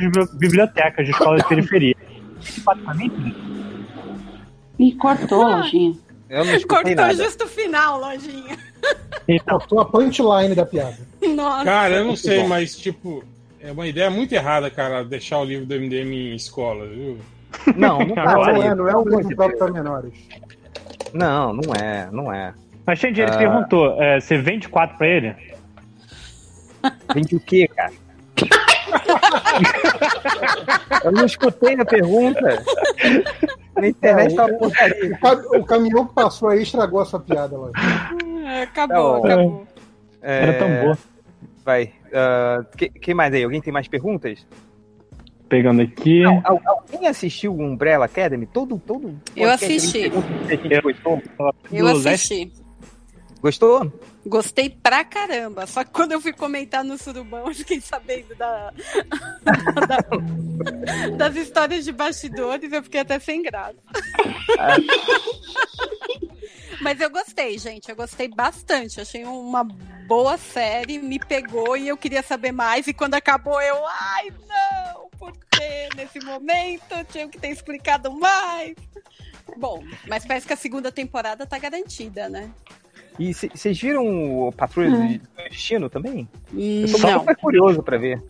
e 0.00 0.04
algumas 0.04 0.34
bibliotecas 0.36 1.06
de 1.06 1.12
escolas 1.12 1.42
de 1.42 1.48
periferia. 1.48 1.94
Me 4.78 4.94
cortou, 4.96 5.44
lojinha. 5.44 5.94
Eu 6.30 6.44
não 6.44 6.60
Cortou 6.62 7.12
justo 7.12 7.44
o 7.44 7.48
final, 7.48 7.98
lojinha. 8.00 8.56
Cortou 9.48 9.80
a 9.80 9.84
punchline 9.84 10.54
da 10.54 10.64
piada. 10.64 10.96
Nossa. 11.20 11.64
Cara, 11.64 11.94
eu 11.94 11.98
não 12.00 12.06
Muito 12.08 12.20
sei, 12.20 12.40
bom. 12.42 12.48
mas, 12.48 12.76
tipo, 12.76 13.24
é 13.60 13.72
uma 13.72 13.86
ideia 13.88 14.08
muito 14.10 14.32
errada, 14.32 14.70
cara, 14.70 15.04
deixar 15.04 15.40
o 15.40 15.44
livro 15.44 15.66
do 15.66 15.74
MDM 15.74 16.12
em 16.32 16.36
escola, 16.36 16.86
viu? 16.86 17.18
Não, 17.76 17.98
não 17.98 18.14
pode. 18.14 18.52
não 18.52 18.62
é, 18.62 18.74
não 18.76 18.88
é 18.88 18.96
um 18.96 19.02
livro 19.08 19.34
próprio 19.36 19.58
para 19.58 19.72
menores. 19.72 20.12
Não, 21.12 21.52
não 21.52 21.74
é, 21.74 22.08
não 22.12 22.32
é. 22.32 22.54
Mas, 22.86 23.00
Change, 23.00 23.20
ele 23.20 23.32
Ah. 23.32 23.36
perguntou: 23.38 24.00
é, 24.00 24.20
você 24.20 24.38
vende 24.38 24.68
quatro 24.68 24.96
pra 24.96 25.08
ele? 25.08 25.34
Vende 27.12 27.34
o 27.34 27.40
quê, 27.40 27.68
cara? 27.74 27.92
Eu 31.04 31.12
não 31.12 31.26
escutei 31.26 31.74
a 31.78 31.84
pergunta. 31.84 32.62
Na 33.80 33.88
internet 33.88 34.34
tá 34.34 34.46
uma 34.46 34.58
porcaria. 34.58 35.14
o, 35.14 35.18
ca- 35.20 35.58
o 35.58 35.64
caminhão 35.64 36.06
que 36.06 36.14
passou 36.14 36.48
aí 36.48 36.62
estragou 36.62 37.00
a 37.00 37.04
sua 37.04 37.20
piada, 37.20 37.56
lá. 37.58 37.70
Acabou, 38.62 39.20
Tá 39.22 39.28
acabou. 39.34 39.66
É, 40.22 40.42
Era 40.42 40.58
tão 40.58 40.68
boa. 40.82 40.98
Vai. 41.64 41.92
ah, 42.12 42.64
que- 42.76 42.88
quem 42.90 43.14
mais 43.14 43.32
aí? 43.32 43.42
Alguém 43.44 43.60
tem 43.60 43.72
mais 43.72 43.88
perguntas? 43.88 44.46
Pegando 45.48 45.82
aqui. 45.82 46.22
Não, 46.22 46.40
al- 46.44 46.60
alguém 46.64 47.08
assistiu 47.08 47.52
o 47.54 47.60
Umbrella 47.60 48.04
Academy? 48.04 48.46
Todo, 48.46 48.78
todo 48.78 49.18
Eu 49.34 49.50
assisti. 49.50 50.12
Eu 51.72 51.86
assisti. 51.88 52.52
Gostou? 53.40 53.90
Gostei 54.26 54.68
pra 54.68 55.02
caramba. 55.04 55.66
Só 55.66 55.82
que 55.82 55.90
quando 55.90 56.12
eu 56.12 56.20
fui 56.20 56.32
comentar 56.32 56.84
no 56.84 56.98
Surubão, 56.98 57.48
eu 57.48 57.54
fiquei 57.54 57.80
sabendo 57.80 58.34
da, 58.34 58.70
da- 59.88 61.16
das 61.16 61.36
histórias 61.36 61.84
de 61.84 61.92
bastidores, 61.92 62.72
eu 62.72 62.82
fiquei 62.82 63.00
até 63.00 63.18
sem 63.18 63.42
graça. 63.42 63.76
Mas 66.80 67.00
eu 67.00 67.10
gostei, 67.10 67.58
gente. 67.58 67.88
Eu 67.90 67.96
gostei 67.96 68.28
bastante. 68.28 69.00
Achei 69.00 69.24
uma 69.24 69.64
boa 69.64 70.36
série, 70.38 70.98
me 70.98 71.18
pegou 71.18 71.76
e 71.76 71.88
eu 71.88 71.96
queria 71.96 72.22
saber 72.22 72.52
mais. 72.52 72.86
E 72.86 72.94
quando 72.94 73.14
acabou, 73.14 73.60
eu, 73.60 73.76
ai, 73.86 74.32
não, 74.48 75.08
por 75.18 75.32
quê? 75.50 75.88
Nesse 75.96 76.20
momento 76.24 76.92
eu 76.92 77.04
tinha 77.04 77.28
que 77.28 77.38
ter 77.38 77.48
explicado 77.50 78.12
mais. 78.18 78.74
Bom, 79.56 79.82
mas 80.08 80.24
parece 80.24 80.46
que 80.46 80.52
a 80.52 80.56
segunda 80.56 80.92
temporada 80.92 81.44
tá 81.46 81.58
garantida, 81.58 82.28
né? 82.28 82.50
E 83.20 83.34
vocês 83.34 83.78
viram 83.78 84.48
o 84.48 84.50
Patrulha 84.50 84.88
Hum. 84.90 85.18
do 85.18 85.42
Destino 85.50 85.90
também? 85.90 86.26
Hum, 86.54 86.84
Eu 86.86 86.92
tô 86.92 86.98
não. 87.06 87.18
super 87.20 87.36
curioso 87.36 87.82
pra 87.82 87.98
ver. 87.98 88.20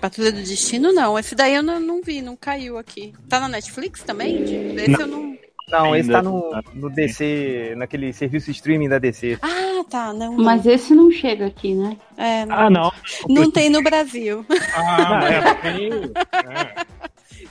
Patrulha 0.00 0.32
do 0.32 0.38
Destino, 0.38 0.92
não. 0.92 1.18
Esse 1.18 1.34
daí 1.34 1.54
eu 1.54 1.62
não, 1.62 1.78
não 1.78 2.00
vi, 2.02 2.22
não 2.22 2.34
caiu 2.34 2.78
aqui. 2.78 3.12
Tá 3.28 3.38
na 3.38 3.48
Netflix 3.48 4.02
também? 4.02 4.42
Esse 4.42 4.88
Não. 4.92 5.00
eu 5.00 5.06
não. 5.06 5.38
Não, 5.68 5.94
esse 5.94 6.10
tá 6.10 6.20
no, 6.20 6.50
no 6.74 6.90
DC, 6.90 7.74
naquele 7.76 8.12
serviço 8.12 8.50
streaming 8.50 8.88
da 8.88 8.98
DC. 8.98 9.38
Ah, 9.42 9.84
tá. 9.88 10.12
Não, 10.12 10.36
não. 10.36 10.44
Mas 10.44 10.66
esse 10.66 10.94
não 10.94 11.12
chega 11.12 11.46
aqui, 11.46 11.74
né? 11.76 11.96
É, 12.16 12.44
não. 12.46 12.56
Ah, 12.56 12.70
não. 12.70 12.92
Não 13.28 13.50
tem 13.52 13.70
no 13.70 13.80
Brasil. 13.82 14.44
Ah, 14.74 15.20
é, 15.30 15.54
tem. 15.62 15.90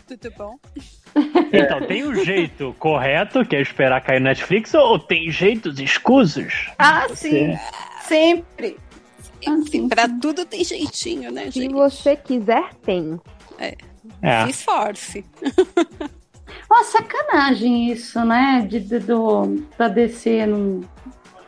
Tudo 0.06 0.36
bom? 0.36 0.56
Então, 1.52 1.82
tem 1.88 2.04
o 2.04 2.14
jeito 2.24 2.76
correto, 2.78 3.44
que 3.44 3.56
é 3.56 3.62
esperar 3.62 4.02
cair 4.02 4.20
no 4.20 4.26
Netflix, 4.26 4.74
ou 4.76 5.00
tem 5.00 5.32
jeitos 5.32 5.80
escusos? 5.80 6.70
Ah, 6.78 7.08
Você- 7.08 7.30
sim. 7.30 7.60
Sempre. 8.04 8.78
Sim, 9.72 9.88
pra 9.90 10.08
tudo 10.22 10.46
tem 10.46 10.64
jeitinho, 10.64 11.32
né, 11.32 11.46
Se 11.46 11.62
gente? 11.62 11.74
você 11.74 12.16
quiser, 12.16 12.74
tem. 12.86 13.20
É. 13.58 13.76
É. 14.22 14.44
Se 14.46 14.50
esforce. 14.52 15.26
Uma 16.70 16.84
sacanagem 16.84 17.92
isso, 17.92 18.24
né? 18.26 18.66
De, 18.70 18.80
de- 18.80 19.00
do, 19.00 19.64
da 19.78 19.88
DC, 19.88 20.46
não, 20.46 20.82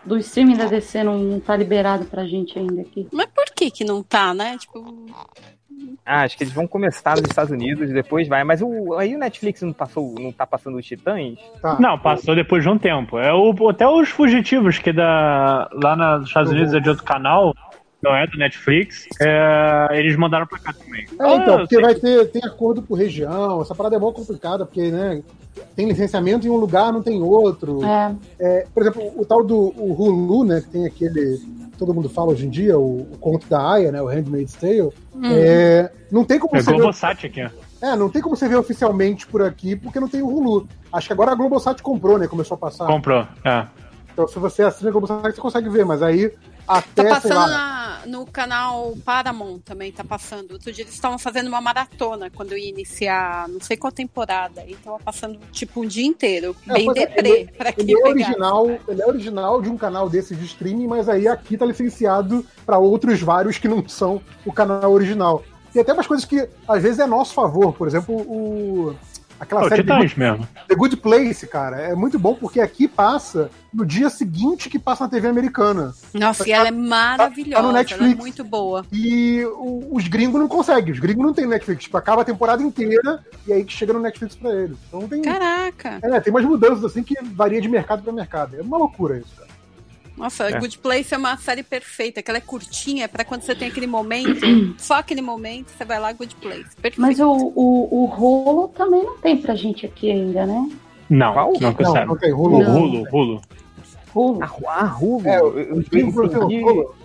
do 0.06 0.18
streaming 0.18 0.56
da 0.58 0.66
DC 0.66 1.04
não, 1.04 1.18
não 1.20 1.40
tá 1.40 1.56
liberado 1.56 2.06
pra 2.06 2.26
gente 2.26 2.58
ainda 2.58 2.82
aqui. 2.82 3.08
Mas 3.12 3.28
por 3.28 3.46
que 3.56 3.70
que 3.70 3.84
não 3.84 4.02
tá, 4.02 4.34
né? 4.34 4.58
Tipo, 4.58 5.06
Ah, 6.06 6.22
acho 6.24 6.38
que 6.38 6.44
eles 6.44 6.54
vão 6.54 6.68
começar 6.68 7.16
nos 7.16 7.30
Estados 7.30 7.52
Unidos 7.52 7.90
e 7.90 7.94
depois 7.94 8.28
vai. 8.28 8.44
Mas 8.44 8.62
o, 8.62 8.96
aí 8.96 9.16
o 9.16 9.20
Netflix 9.20 9.62
não, 9.62 9.74
passou, 9.74 10.16
não 10.20 10.32
tá 10.32 10.46
passando 10.46 10.78
os 10.78 10.86
Titãs? 10.86 11.38
Não, 11.80 11.98
passou 11.98 12.36
depois 12.36 12.64
de 12.64 12.70
um 12.70 12.78
tempo. 12.78 13.18
É 13.18 13.34
o, 13.34 13.70
até 13.70 13.88
os 13.88 14.10
fugitivos 14.10 14.80
que 14.80 14.92
da, 14.92 15.70
lá 15.74 15.96
nos 15.96 16.28
Estados 16.28 16.52
Unidos 16.52 16.74
é 16.74 16.80
de 16.80 16.90
outro 16.90 17.04
canal, 17.04 17.56
não 18.04 18.16
é 18.16 18.26
do 18.28 18.38
Netflix, 18.38 19.06
é, 19.22 19.88
eles 19.92 20.16
mandaram 20.18 20.48
pra 20.48 20.60
cá 20.60 20.74
também. 20.74 21.02
É, 21.20 21.36
então, 21.36 21.56
Ah, 21.56 21.58
porque 21.60 21.80
vai 21.80 21.96
ter 21.96 22.26
tem 22.32 22.42
acordo 22.44 22.82
por 22.82 22.96
região, 22.98 23.62
essa 23.62 23.76
parada 23.76 23.96
é 23.96 24.00
mó 24.00 24.12
complicada, 24.12 24.66
porque, 24.66 24.90
né, 24.92 25.22
tem 25.76 25.88
licenciamento 25.88 26.48
em 26.48 26.50
um 26.50 26.56
lugar, 26.56 26.92
não 26.92 27.02
tem 27.04 27.22
outro. 27.22 27.84
É. 27.86 28.16
É, 28.40 28.68
por 28.74 28.82
exemplo, 28.84 29.12
o 29.16 29.26
tal 29.26 29.44
do 29.44 29.58
o 29.58 29.94
Hulu, 29.94 30.44
né, 30.46 30.62
que 30.62 30.70
tem 30.70 30.86
aquele, 30.86 31.40
todo 31.78 31.94
mundo 31.94 32.10
fala 32.10 32.32
hoje 32.32 32.48
em 32.48 32.50
dia, 32.50 32.78
o, 32.80 33.02
o 33.02 33.18
conto 33.20 33.48
da 33.48 33.72
Aya, 33.74 33.92
né, 33.92 34.02
o 34.02 34.08
Handmaid's 34.08 34.54
Tale, 34.56 34.90
Hum. 35.14 35.22
é, 35.26 35.92
não 36.12 36.24
tem 36.24 36.40
como 36.40 36.56
É 36.56 36.62
você 36.62 36.72
ver, 36.72 36.78
Globosat 36.78 37.26
aqui. 37.28 37.44
ó. 37.44 37.50
é, 37.86 37.96
não 37.96 38.10
tem 38.10 38.22
como 38.22 38.36
você 38.36 38.48
ver 38.48 38.56
oficialmente 38.56 39.28
por 39.28 39.42
aqui, 39.44 39.76
porque 39.76 40.00
não 40.00 40.08
tem 40.08 40.22
o 40.22 40.28
Hulu. 40.28 40.68
Acho 40.92 41.08
que 41.08 41.14
agora 41.14 41.32
a 41.32 41.36
Globosat 41.36 41.82
comprou, 41.84 42.18
né, 42.18 42.28
começou 42.28 42.56
a 42.56 42.58
passar. 42.58 42.88
Comprou, 42.88 43.28
é. 43.44 43.68
Então, 44.14 44.28
se 44.28 44.40
você 44.40 44.64
assina 44.64 44.90
a 44.90 44.92
Globosat, 44.92 45.22
você 45.36 45.42
consegue 45.42 45.70
ver, 45.70 45.86
mas 45.86 46.02
aí 46.02 46.32
até, 46.78 47.02
sei 47.04 47.12
passando 47.12 47.50
na- 47.52 48.02
no 48.08 48.26
canal 48.26 48.94
Paramount 49.06 49.60
também, 49.60 49.92
tá 49.92 50.04
passando. 50.04 50.52
Outro 50.54 50.72
dia 50.72 50.84
eles 50.84 50.94
estavam 50.94 51.18
fazendo 51.18 51.48
uma 51.48 51.62
maratona 51.62 52.30
quando 52.30 52.54
eu 52.54 52.58
ia 52.58 52.70
iniciar 52.70 53.48
não 53.48 53.60
sei 53.60 53.78
qual 53.78 53.92
temporada. 53.92 54.64
E 54.66 54.76
tava 54.76 55.00
passando 55.00 55.40
tipo 55.52 55.82
um 55.82 55.88
dia 55.88 56.06
inteiro. 56.06 56.56
É, 56.68 56.74
bem 56.74 56.90
é, 56.90 56.94
deprê, 56.94 57.30
ele, 57.30 57.52
pra 57.52 57.72
quem 57.72 57.84
ele 57.84 57.94
é 57.94 57.96
pegar. 57.96 58.10
original, 58.10 58.68
ele 58.88 59.02
é 59.02 59.08
original 59.08 59.62
de 59.62 59.70
um 59.70 59.78
canal 59.78 60.10
desses 60.10 60.38
de 60.38 60.46
streaming, 60.46 60.88
mas 60.88 61.08
aí 61.10 61.28
aqui 61.28 61.58
tá 61.58 61.66
licenciado 61.66 62.46
para 62.66 62.78
outros 62.78 63.22
vários 63.22 63.58
que 63.58 63.68
não 63.68 63.88
são 63.88 64.22
o 64.46 64.52
canal 64.52 64.92
original. 64.92 65.44
E 65.74 65.80
até 65.80 65.94
umas 65.94 66.08
coisas 66.08 66.26
que 66.26 66.50
às 66.68 66.82
vezes 66.82 67.00
é 67.00 67.04
a 67.04 67.08
nosso 67.08 67.34
favor, 67.34 67.74
por 67.74 67.88
exemplo, 67.88 68.16
o 68.16 68.96
aquela 69.42 69.62
É 69.64 69.66
o 69.66 69.70
série 69.70 69.84
The 69.84 69.94
Titãs 69.94 70.12
Good, 70.14 70.20
mesmo. 70.20 70.48
The 70.68 70.76
Good 70.76 70.98
Place, 70.98 71.48
cara, 71.48 71.78
é 71.82 71.96
muito 71.96 72.18
bom 72.20 72.36
porque 72.36 72.62
aqui 72.62 72.88
passa 72.88 73.50
no 73.74 73.86
dia 73.86 74.10
seguinte 74.10 74.70
que 74.70 74.78
passa 74.78 75.06
na 75.06 75.10
TV 75.10 75.28
americana. 75.28 75.94
Nossa, 76.14 76.48
e 76.48 76.52
ela 76.52 76.68
é 76.68 76.72
maravilhosa. 76.72 77.56
tá 77.56 77.62
no 77.64 77.70
ela 77.70 77.80
é 77.80 77.82
Netflix. 77.84 78.18
muito 78.18 78.44
boa. 78.44 78.86
E 78.92 79.44
o- 79.46 79.90
os 79.96 80.08
gringos 80.08 80.40
não 80.40 80.48
conseguem, 80.48 80.92
os 80.94 81.00
gringos 81.00 81.26
não 81.26 81.34
tem 81.34 81.46
Netflix, 81.48 81.84
tipo, 81.84 81.98
acaba 81.98 82.22
a 82.22 82.26
temporada 82.26 82.62
inteira 82.62 83.24
e 83.48 83.54
aí 83.54 83.64
que 83.64 83.74
chega 83.74 83.94
no 83.94 84.00
Netflix 84.00 84.36
pra 84.36 84.52
eles. 84.54 84.78
Então 84.88 85.08
tem 85.08 85.22
Caraca! 85.22 86.00
é, 86.04 86.20
tem 86.20 86.32
umas 86.32 86.46
mudanças 86.46 86.84
assim 86.84 87.02
que 87.04 87.16
varia 87.24 87.62
de 87.62 87.68
mercado 87.70 88.04
pra 88.04 88.12
mercado. 88.14 88.56
É 88.58 88.62
uma 88.62 88.78
loucura 88.78 89.18
isso, 89.18 89.34
cara. 89.38 89.51
Nossa, 90.18 90.50
É. 90.50 90.60
Good 90.60 90.78
Place 90.80 91.14
é 91.14 91.18
uma 91.18 91.36
série 91.38 91.64
perfeita, 91.64 92.22
que 92.22 92.30
ela 92.30 92.38
é 92.38 92.42
curtinha, 92.42 93.06
é 93.06 93.08
pra 93.08 93.24
quando 93.26 93.42
você 93.42 93.56
tem 93.56 93.68
aquele 93.70 93.88
momento, 93.88 94.40
só 94.78 94.96
aquele 95.00 95.22
momento, 95.22 95.70
você 95.70 95.84
vai 95.86 96.00
lá, 96.00 96.12
Good 96.14 96.36
Place. 96.36 96.76
Perfeito. 96.82 97.02
Mas 97.02 97.20
o, 97.20 97.32
o, 97.32 98.04
o 98.04 98.06
rolo 98.06 98.68
também 98.70 99.04
não 99.04 99.18
tem 99.18 99.38
pra 99.38 99.56
gente 99.56 99.86
aqui 99.86 100.12
ainda, 100.12 100.46
né? 100.46 100.70
Não, 101.10 101.34
Qual? 101.34 101.54
não 101.60 101.74
que 101.74 101.84
eu 101.84 101.94
Não, 101.94 102.06
não 102.06 102.18
tem, 102.18 102.32
O. 102.32 102.36
Rulo, 102.64 103.04
Rulo. 103.10 103.42
Rolo. 104.14 104.40
Ah, 104.68 104.86
Rulo. 104.86 105.28
É, 105.28 105.40
eu, 105.40 105.58
eu, 105.60 105.66
eu 105.66 105.76
eu 105.76 105.80
entendi, 105.82 106.62
Rolo. 106.62 106.96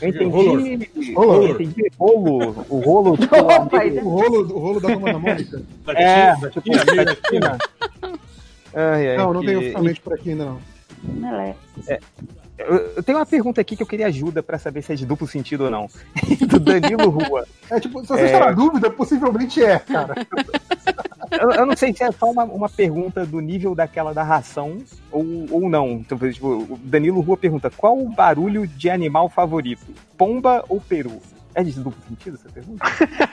eu 0.00 0.08
entendi 0.08 1.90
rolo, 1.96 2.66
o 2.68 2.80
rolo, 2.80 3.16
tipo, 3.18 3.36
O 3.36 4.08
rolo, 4.08 4.54
o 4.54 4.58
rolo 4.58 4.80
da 4.80 4.88
da 4.88 5.18
Mônica? 5.18 5.62
é, 5.88 6.34
tipo, 6.50 6.70
da 6.70 7.04
da 7.04 7.14
Tina. 7.14 7.58
Ai, 8.74 9.08
ai, 9.10 9.16
Não, 9.16 9.32
não 9.32 9.40
que- 9.40 9.46
tem 9.46 9.56
oficialmente 9.56 10.00
por 10.00 10.12
aqui 10.14 10.30
ainda 10.30 10.44
não. 10.44 10.75
Meleca. 11.02 11.58
Eu, 12.58 12.74
eu 12.96 13.02
tenho 13.02 13.18
uma 13.18 13.26
pergunta 13.26 13.60
aqui 13.60 13.76
que 13.76 13.82
eu 13.82 13.86
queria 13.86 14.06
ajuda 14.06 14.42
pra 14.42 14.58
saber 14.58 14.80
se 14.82 14.92
é 14.92 14.96
de 14.96 15.04
duplo 15.04 15.26
sentido 15.26 15.64
ou 15.64 15.70
não. 15.70 15.88
Do 16.48 16.58
Danilo 16.58 17.10
Rua. 17.10 17.46
É 17.70 17.78
tipo, 17.78 18.00
se 18.00 18.08
você 18.08 18.22
É. 18.22 18.24
está 18.26 18.40
na 18.46 18.52
dúvida, 18.52 18.90
possivelmente 18.90 19.62
é, 19.62 19.78
cara. 19.78 20.14
Eu, 21.28 21.50
eu 21.50 21.66
não 21.66 21.76
sei 21.76 21.92
se 21.92 22.04
é 22.04 22.12
só 22.12 22.30
uma, 22.30 22.44
uma 22.44 22.68
pergunta 22.68 23.26
do 23.26 23.40
nível 23.40 23.74
daquela 23.74 24.14
da 24.14 24.22
ração 24.22 24.78
ou, 25.10 25.26
ou 25.50 25.68
não. 25.68 25.88
Então, 25.90 26.16
tipo, 26.16 26.46
o 26.46 26.78
Danilo 26.84 27.20
Rua 27.20 27.36
pergunta: 27.36 27.68
qual 27.68 27.98
o 27.98 28.08
barulho 28.08 28.64
de 28.64 28.88
animal 28.88 29.28
favorito? 29.28 29.84
Pomba 30.16 30.64
ou 30.68 30.80
peru? 30.80 31.20
É 31.52 31.64
de 31.64 31.72
duplo 31.72 32.00
sentido 32.08 32.38
essa 32.40 32.48
pergunta? 32.48 32.84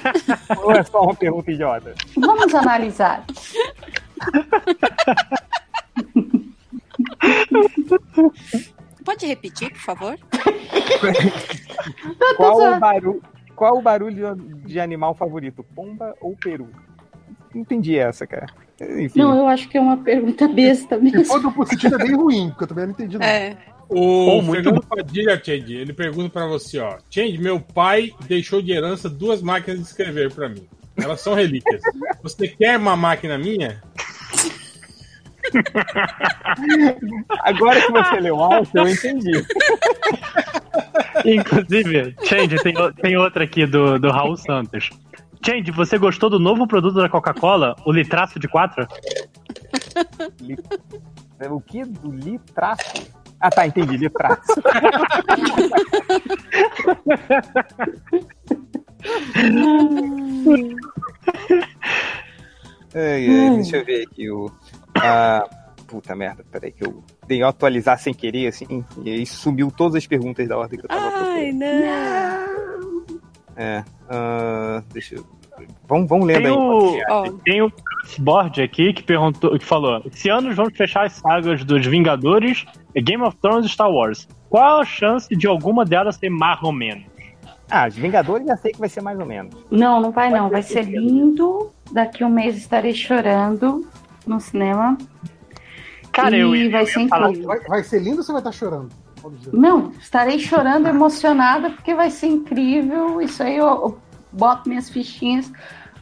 ou 0.63 0.71
é 0.71 0.83
só 0.83 1.03
uma 1.03 1.13
pergunta 1.13 1.51
idiota? 1.51 1.93
Vamos 2.17 2.53
analisar. 2.55 3.23
Pode 9.03 9.25
repetir, 9.25 9.71
por 9.71 9.79
favor? 9.79 10.17
Qual 12.37 12.57
o, 12.57 12.79
barulho, 12.79 13.21
qual 13.55 13.77
o 13.77 13.81
barulho 13.81 14.35
de 14.65 14.79
animal 14.79 15.13
favorito? 15.13 15.63
Pomba 15.75 16.15
ou 16.21 16.35
peru? 16.35 16.69
Não 17.53 17.61
entendi 17.61 17.97
essa, 17.97 18.25
cara. 18.25 18.47
Enfim. 18.81 19.19
Não, 19.19 19.35
eu 19.37 19.47
acho 19.47 19.69
que 19.69 19.77
é 19.77 19.81
uma 19.81 19.97
pergunta 19.97 20.47
besta 20.47 20.97
mesmo. 20.97 21.25
for 21.25 21.41
duplo 21.41 21.65
sentido 21.65 21.95
é 21.95 21.97
bem 21.97 22.15
ruim, 22.15 22.49
porque 22.49 22.63
eu 22.63 22.67
também 22.67 22.85
não 22.85 22.93
entendi 22.93 23.17
nada. 23.17 23.31
É. 23.31 23.57
O 23.89 24.41
muito 24.41 24.63
Fernando 24.63 24.85
Padilha, 24.87 25.41
Change, 25.43 25.75
ele 25.75 25.93
pergunta 25.93 26.29
pra 26.29 26.47
você, 26.47 26.79
ó. 26.79 26.97
Change, 27.09 27.37
meu 27.37 27.59
pai 27.59 28.11
deixou 28.27 28.61
de 28.61 28.71
herança 28.71 29.09
duas 29.09 29.41
máquinas 29.41 29.79
de 29.79 29.85
escrever 29.85 30.33
pra 30.33 30.49
mim. 30.49 30.67
Elas 30.97 31.21
são 31.21 31.33
relíquias. 31.33 31.81
Você 32.21 32.47
quer 32.47 32.77
uma 32.77 32.95
máquina 32.95 33.37
minha? 33.37 33.81
Agora 37.41 37.81
que 37.81 37.91
você 37.91 38.19
leu 38.19 38.39
alto, 38.41 38.69
eu 38.77 38.87
entendi. 38.87 39.45
Inclusive, 41.25 42.15
Change, 42.23 42.55
tem, 42.63 42.73
tem 43.01 43.17
outra 43.17 43.43
aqui 43.43 43.65
do, 43.65 43.99
do 43.99 44.09
Raul 44.11 44.37
Santos. 44.37 44.89
Change, 45.45 45.71
você 45.71 45.97
gostou 45.97 46.29
do 46.29 46.39
novo 46.39 46.65
produto 46.67 46.95
da 46.95 47.09
Coca-Cola, 47.09 47.75
o 47.85 47.91
litraço 47.91 48.39
de 48.39 48.47
4? 48.47 48.87
Li- 50.41 50.57
O 51.49 51.59
que? 51.59 51.83
Do 51.83 52.11
litraço? 52.11 53.11
Ah, 53.39 53.49
tá, 53.49 53.67
entendi, 53.67 53.97
litraço. 53.97 54.41
Ai, 62.95 63.27
ai, 63.27 63.49
deixa 63.55 63.77
eu 63.77 63.85
ver 63.85 64.03
aqui 64.07 64.29
o. 64.29 64.51
Ah, 64.95 65.47
puta 65.87 66.15
merda, 66.15 66.43
peraí 66.51 66.71
que 66.71 66.85
eu 66.85 67.03
dei 67.27 67.43
um 67.43 67.47
atualizar 67.47 67.99
sem 67.99 68.13
querer, 68.13 68.47
assim, 68.47 68.83
e 69.03 69.11
aí 69.11 69.25
sumiu 69.25 69.71
todas 69.71 69.95
as 69.95 70.07
perguntas 70.07 70.47
da 70.47 70.57
ordem 70.57 70.79
que 70.79 70.85
eu 70.85 70.89
tava 70.89 71.11
procurando. 71.11 71.37
Ai, 71.37 71.51
não. 71.51 72.53
É. 73.55 73.83
ah, 74.09 74.83
deixa 74.91 75.15
eu. 75.15 75.25
Vamos, 75.87 76.09
vamos 76.09 76.25
lendo 76.25 76.41
Tem 76.41 76.51
aí. 76.51 77.29
o, 77.29 77.37
tem 77.39 77.61
o 77.61 77.71
Board 78.19 78.61
aqui 78.61 78.91
que 78.91 79.03
perguntou, 79.03 79.57
que 79.57 79.65
falou: 79.65 80.01
esse 80.11 80.29
ano 80.29 80.53
vamos 80.53 80.75
fechar 80.75 81.05
as 81.05 81.13
sagas 81.13 81.63
dos 81.63 81.85
Vingadores, 81.85 82.65
Game 82.95 83.23
of 83.23 83.37
Thrones 83.37 83.67
e 83.67 83.69
Star 83.69 83.89
Wars. 83.89 84.27
Qual 84.49 84.81
a 84.81 84.85
chance 84.85 85.33
de 85.35 85.47
alguma 85.47 85.85
delas 85.85 86.15
ser 86.15 86.29
mais 86.29 86.61
ou 86.63 86.71
menos? 86.71 87.05
Ah, 87.69 87.87
os 87.87 87.95
Vingadores 87.95 88.45
já 88.45 88.57
sei 88.57 88.71
que 88.71 88.79
vai 88.79 88.89
ser 88.89 89.01
mais 89.01 89.19
ou 89.19 89.25
menos. 89.25 89.55
Não, 89.71 90.01
não 90.01 90.11
vai 90.11 90.29
não. 90.29 90.49
Vai 90.49 90.63
ser 90.63 90.83
lindo. 90.83 91.71
Daqui 91.91 92.23
um 92.23 92.29
mês 92.29 92.57
estarei 92.57 92.93
chorando 92.93 93.87
no 94.25 94.39
cinema. 94.39 94.97
Cara, 96.11 96.35
e 96.37 96.41
eu 96.41 96.55
ia- 96.55 96.69
vai 96.69 96.83
eu 96.83 96.87
ser 96.87 96.99
incrível. 97.01 97.47
Vai, 97.47 97.59
vai 97.61 97.83
ser 97.83 97.99
lindo 97.99 98.17
ou 98.17 98.23
você 98.23 98.31
vai 98.31 98.41
estar 98.41 98.51
chorando? 98.51 98.89
Pode 99.21 99.35
dizer. 99.37 99.53
Não, 99.53 99.91
estarei 99.99 100.37
chorando, 100.39 100.87
emocionada, 100.87 101.69
porque 101.71 101.93
vai 101.95 102.09
ser 102.11 102.27
incrível. 102.27 103.21
Isso 103.21 103.41
aí 103.41 103.55
eu, 103.57 103.65
eu 103.67 103.97
boto 104.31 104.69
minhas 104.69 104.89
fichinhas. 104.89 105.51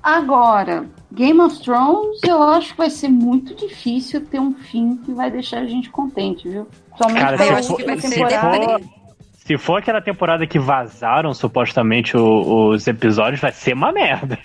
Agora, 0.03 0.85
Game 1.13 1.39
of 1.39 1.61
Thrones, 1.61 2.19
eu 2.27 2.41
acho 2.41 2.71
que 2.71 2.77
vai 2.77 2.89
ser 2.89 3.07
muito 3.09 3.53
difícil 3.55 4.25
ter 4.25 4.39
um 4.39 4.53
fim 4.53 4.97
que 4.97 5.13
vai 5.13 5.29
deixar 5.29 5.59
a 5.59 5.65
gente 5.67 5.89
contente, 5.91 6.49
viu? 6.49 6.67
Somente 6.97 7.19
Cara, 7.21 7.37
se 7.61 7.67
for, 7.69 7.79
se, 8.01 8.09
temporada. 8.09 8.57
for, 8.79 8.81
se 9.35 9.57
for 9.57 9.77
aquela 9.77 10.01
temporada 10.01 10.47
que 10.47 10.57
vazaram 10.57 11.33
supostamente 11.35 12.17
o- 12.17 12.69
os 12.69 12.87
episódios, 12.87 13.39
vai 13.39 13.51
ser 13.51 13.73
uma 13.73 13.91
merda. 13.91 14.39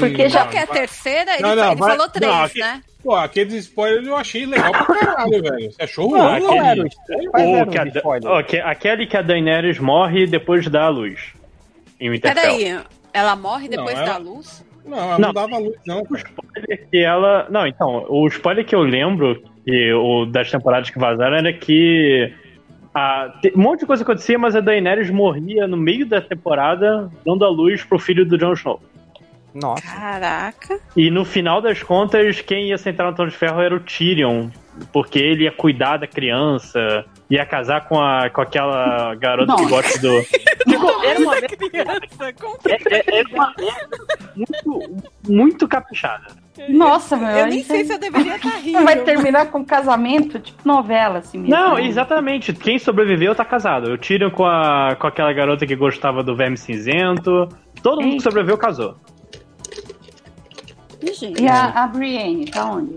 Porque 0.00 0.28
já 0.28 0.40
Qual 0.40 0.50
que 0.50 0.56
é 0.56 0.62
a 0.62 0.66
terceira? 0.66 1.32
Ele, 1.34 1.42
Não, 1.42 1.54
não, 1.56 1.66
ele 1.72 1.76
vai- 1.80 1.90
falou 1.90 2.08
três, 2.08 2.32
não, 2.32 2.42
aqui- 2.44 2.58
né? 2.60 2.82
Pô, 3.02 3.14
aqueles 3.14 3.54
spoilers 3.54 4.06
eu 4.06 4.16
achei 4.16 4.44
legal 4.44 4.72
pra 4.72 4.84
caralho, 4.86 5.42
velho. 5.42 5.70
Você 5.72 5.82
achou 5.82 6.10
Não, 6.10 6.18
ruim? 6.38 6.58
aquele- 6.58 6.82
o 6.82 7.66
que 7.66 7.78
a 7.78 8.30
ó, 8.30 8.42
que- 8.42 8.60
aquele 8.60 9.06
que 9.06 9.16
a 9.16 9.22
Daenerys 9.22 9.78
morre 9.78 10.26
depois 10.26 10.64
de 10.64 10.70
dar 10.70 10.84
a 10.84 10.88
luz. 10.88 11.32
Em 12.00 12.10
Winterfell. 12.10 12.42
Peraí, 12.42 12.78
ela 13.12 13.36
morre 13.36 13.68
depois 13.68 13.94
Não, 13.94 14.02
ela- 14.02 14.12
da 14.12 14.18
luz? 14.18 14.64
Não, 14.84 14.98
ela 14.98 15.18
Não. 15.18 15.28
não 15.28 15.34
dava 15.34 15.58
luz, 15.58 15.76
não. 15.86 16.02
cara. 16.04 16.16
spoiler 16.22 16.88
que 16.90 16.98
ela. 16.98 17.46
Não, 17.50 17.66
então, 17.66 18.06
o 18.08 18.26
spoiler 18.28 18.64
que 18.64 18.74
eu 18.74 18.80
lembro 18.82 19.42
que 19.64 19.92
o, 19.92 20.24
das 20.26 20.50
temporadas 20.50 20.90
que 20.90 20.98
vazaram 20.98 21.36
era 21.36 21.52
que. 21.52 22.32
a- 22.94 23.32
um 23.54 23.60
monte 23.60 23.80
de 23.80 23.86
coisa 23.86 24.02
acontecia, 24.02 24.38
mas 24.38 24.56
a 24.56 24.60
Daenerys 24.60 25.10
morria 25.10 25.66
no 25.68 25.76
meio 25.76 26.04
da 26.06 26.20
temporada, 26.20 27.10
dando 27.24 27.44
a 27.44 27.48
luz 27.48 27.84
pro 27.84 27.98
filho 27.98 28.24
do 28.26 28.36
Jon 28.36 28.54
Snow. 28.54 28.80
Nossa. 29.54 29.82
Caraca. 29.82 30.78
E 30.96 31.10
no 31.10 31.24
final 31.24 31.60
das 31.60 31.82
contas, 31.82 32.40
quem 32.40 32.68
ia 32.68 32.78
sentar 32.78 33.06
no 33.06 33.14
trono 33.14 33.30
de 33.30 33.36
ferro 33.36 33.60
era 33.60 33.74
o 33.74 33.80
Tyrion, 33.80 34.48
porque 34.92 35.18
ele 35.18 35.44
ia 35.44 35.52
cuidar 35.52 35.96
da 35.96 36.06
criança, 36.06 37.04
ia 37.30 37.44
casar 37.44 37.88
com, 37.88 38.00
a, 38.00 38.30
com 38.30 38.40
aquela 38.40 39.14
garota 39.16 39.54
que 39.56 39.62
Nossa. 39.62 39.74
gosta 39.74 39.98
do. 40.00 40.22
Tipo, 40.22 40.86
era 41.04 41.20
uma 41.20 41.32
merda, 41.32 41.56
Criança, 41.56 42.32
como 42.40 42.56
é- 42.68 42.94
é- 42.96 43.18
era 43.20 43.28
uma 43.30 43.54
merda 43.58 43.98
muito, 44.36 44.96
muito 45.28 45.68
caprichada. 45.68 46.26
Nossa, 46.68 47.16
meu. 47.16 47.28
Eu 47.28 47.46
nem 47.46 47.62
sei 47.62 47.84
se 47.84 47.92
eu 47.94 47.98
deveria 47.98 48.36
estar 48.36 48.50
rindo. 48.58 48.82
Vai 48.84 48.96
terminar 49.02 49.46
com 49.46 49.64
casamento, 49.64 50.38
tipo 50.40 50.60
novela, 50.64 51.18
assim 51.18 51.38
mesmo. 51.38 51.54
Não, 51.54 51.78
exatamente. 51.78 52.52
Quem 52.52 52.78
sobreviveu 52.78 53.34
tá 53.34 53.44
casado. 53.44 53.92
O 53.92 53.98
Tyrion 53.98 54.30
com, 54.30 54.44
a, 54.44 54.96
com 54.98 55.06
aquela 55.06 55.32
garota 55.32 55.66
que 55.66 55.76
gostava 55.76 56.22
do 56.22 56.34
verme 56.36 56.56
cinzento. 56.56 57.48
Todo 57.82 58.02
mundo 58.02 58.16
que 58.16 58.22
sobreviveu 58.22 58.58
casou. 58.58 58.96
E 61.38 61.48
a, 61.48 61.84
a 61.84 61.86
Brienne, 61.86 62.46
tá 62.50 62.64
onde? 62.70 62.96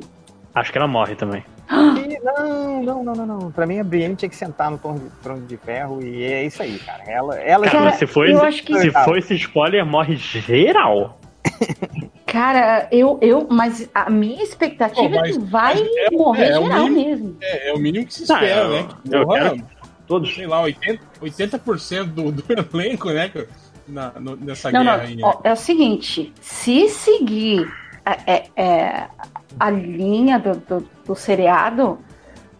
Acho 0.53 0.71
que 0.71 0.77
ela 0.77 0.87
morre 0.87 1.15
também. 1.15 1.43
E 1.71 2.19
não, 2.19 2.83
não, 2.83 3.03
não, 3.03 3.13
não, 3.15 3.25
não. 3.39 3.51
Pra 3.51 3.65
mim 3.65 3.79
a 3.79 3.83
Brienne 3.83 4.15
tinha 4.15 4.27
que 4.27 4.35
sentar 4.35 4.69
no 4.69 4.77
trono 4.77 4.99
de, 4.99 5.09
trono 5.23 5.41
de 5.45 5.55
ferro 5.57 6.03
e 6.03 6.23
é 6.23 6.43
isso 6.45 6.61
aí, 6.61 6.77
cara. 6.79 7.03
Ela, 7.07 7.35
ela 7.39 7.69
Cara, 7.69 7.91
se 7.93 8.05
for, 8.05 8.27
se 8.27 8.91
for 8.91 9.17
esse 9.17 9.35
spoiler, 9.35 9.85
morre 9.85 10.15
geral. 10.17 11.17
Cara, 12.25 12.87
eu, 12.91 13.17
eu, 13.21 13.47
mas 13.49 13.89
a 13.93 14.09
minha 14.09 14.41
expectativa 14.43 15.07
Pô, 15.09 15.15
mas- 15.15 15.29
é 15.29 15.33
que 15.33 15.39
vai 15.39 15.81
é- 15.81 16.11
morrer 16.11 16.49
é 16.49 16.59
o 16.59 16.63
geral 16.63 16.83
mínimo- 16.87 17.09
mesmo. 17.09 17.37
É, 17.41 17.69
é 17.69 17.73
o 17.73 17.77
mínimo 17.77 18.05
que 18.05 18.13
se 18.13 18.23
espera, 18.23 18.61
eu- 18.61 18.69
né? 18.69 18.87
Que 19.03 19.15
eu 19.15 19.25
morra, 19.25 19.39
quero 19.51 19.63
todos. 20.07 20.33
Sei 20.33 20.47
lá, 20.47 20.61
80%, 20.61 20.99
80% 21.21 22.03
do, 22.05 22.31
do 22.31 22.43
elenco, 22.73 23.09
né? 23.11 23.29
que- 23.29 23.47
Na, 23.87 24.11
no- 24.19 24.35
nessa 24.37 24.71
Não, 24.71 24.83
guerra 24.83 24.97
não, 24.97 25.03
aí. 25.05 25.15
né? 25.15 25.21
ó, 25.25 25.39
é 25.43 25.51
o 25.51 25.55
seguinte, 25.57 26.31
se 26.41 26.87
seguir 26.89 27.69
é, 28.05 28.33
é, 28.33 28.49
é, 28.55 29.07
a 29.59 29.69
linha 29.69 30.39
do, 30.39 30.55
do, 30.55 30.87
do 31.05 31.15
seriado, 31.15 31.99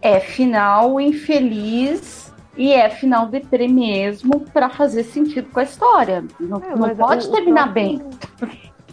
é 0.00 0.18
final 0.20 1.00
infeliz 1.00 2.32
e 2.56 2.72
é 2.72 2.90
final 2.90 3.28
deprê 3.28 3.66
mesmo 3.68 4.40
pra 4.52 4.68
fazer 4.68 5.04
sentido 5.04 5.48
com 5.50 5.60
a 5.60 5.62
história. 5.62 6.24
Não, 6.38 6.58
É, 6.58 6.76
não 6.76 6.94
pode 6.96 7.26
o- 7.26 7.30
o 7.30 7.32
terminar 7.32 7.72
próprio- 7.72 7.98
bem. 7.98 8.10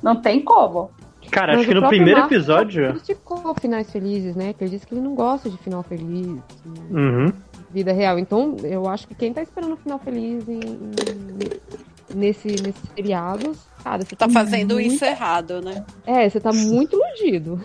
Não 0.02 0.16
tem 0.16 0.40
como. 0.42 0.92
Cara, 1.32 1.52
Mas 1.54 1.60
acho 1.62 1.70
que 1.70 1.78
o 1.78 1.82
no 1.82 1.88
primeiro 1.90 2.22
Marcos 2.22 2.38
episódio. 2.38 2.90
criticou 2.94 3.54
finais 3.60 3.92
felizes, 3.92 4.36
né? 4.36 4.54
Que 4.54 4.64
ele 4.64 4.72
disse 4.72 4.88
que 4.88 4.94
ele 4.96 5.02
não 5.02 5.14
gosta 5.14 5.50
de 5.50 5.58
final 5.58 5.84
feliz, 5.84 6.28
assim, 6.28 6.74
Uhum. 6.96 7.32
vida 7.70 7.92
real. 7.92 8.18
Então, 8.18 8.56
eu 8.64 8.88
acho 8.90 9.08
que 9.08 9.14
quem 9.14 9.32
tá 9.34 9.42
esperando 9.44 9.74
um 9.74 9.78
final 9.78 10.00
feliz 10.00 10.48
em, 10.50 10.54
em- 10.60 11.89
nesse, 12.14 12.48
nesses 12.48 12.82
seriados, 12.96 13.58
cara, 13.84 14.04
você 14.04 14.16
tá, 14.16 14.28
Tá 14.28 14.34
fazendo 14.34 14.76
muito... 14.76 14.94
isso 14.94 15.06
errado, 15.06 15.62
né? 15.62 15.86
É, 16.06 16.30
você 16.30 16.40
tá 16.40 16.52
muito 16.54 16.96
iludido. 16.98 17.62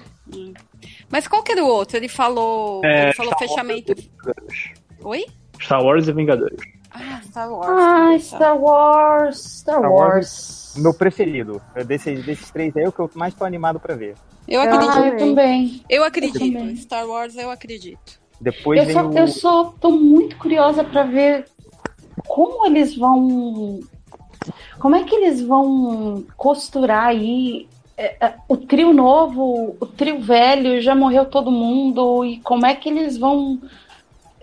Mas 1.11 1.27
qual 1.29 1.43
que 1.43 1.53
era 1.53 1.63
o 1.65 1.69
outro? 1.69 1.97
Ele 1.97 2.09
falou. 2.09 2.81
É, 2.85 3.05
ele 3.05 3.13
falou 3.15 3.33
Star 3.33 3.41
Wars 3.49 3.51
fechamento. 3.51 3.95
Oi? 5.03 5.27
Star 5.61 5.83
Wars 5.83 6.09
e 6.09 6.13
Vingadores. 6.13 6.59
Ah, 6.91 7.21
Star 7.25 7.51
Wars. 7.53 7.69
Ah, 7.71 8.19
Star 8.19 8.59
Wars, 8.61 9.39
Star, 9.39 9.79
Star 9.79 9.93
Wars. 9.93 10.15
Wars, 10.15 10.75
Meu 10.77 10.95
preferido. 10.95 11.61
Desses, 11.87 12.25
desses 12.25 12.51
três 12.51 12.77
aí 12.77 12.85
é 12.85 12.89
o 12.89 12.93
que 12.93 13.01
eu 13.01 13.11
mais 13.15 13.35
tô 13.35 13.45
animado 13.45 13.79
pra 13.81 13.95
ver. 13.95 14.15
Eu 14.47 14.61
Ah, 14.61 14.65
acredito. 14.65 14.99
eu 15.07 15.17
também. 15.29 15.83
Eu 15.89 15.97
Eu 15.99 16.05
acredito. 16.05 16.39
também. 16.39 16.77
Star 16.77 17.07
Wars 17.07 17.37
eu 17.37 17.51
acredito. 17.51 18.21
Depois 18.41 18.81
Eu 18.89 18.93
só, 18.93 19.09
o. 19.09 19.19
eu 19.19 19.29
só 19.29 19.65
tô 19.81 19.91
muito 19.91 20.37
curiosa 20.37 20.85
pra 20.85 21.03
ver 21.05 21.47
como 22.27 22.67
eles 22.67 22.97
vão. 22.97 23.81
Como 24.79 24.97
é 24.97 25.05
que 25.05 25.15
eles 25.15 25.41
vão 25.43 26.25
costurar 26.37 27.07
aí 27.07 27.69
é, 27.97 28.17
é, 28.27 28.35
o 28.49 28.57
trio 28.57 28.93
novo, 28.93 29.77
o 29.81 29.87
trio 29.87 30.21
velho, 30.21 30.81
já 30.81 30.95
morreu 30.95 31.25
todo 31.25 31.51
mundo, 31.51 32.25
e 32.25 32.39
como 32.41 32.67
é 32.67 32.75
que 32.75 32.89
eles 32.89 33.17
vão. 33.17 33.61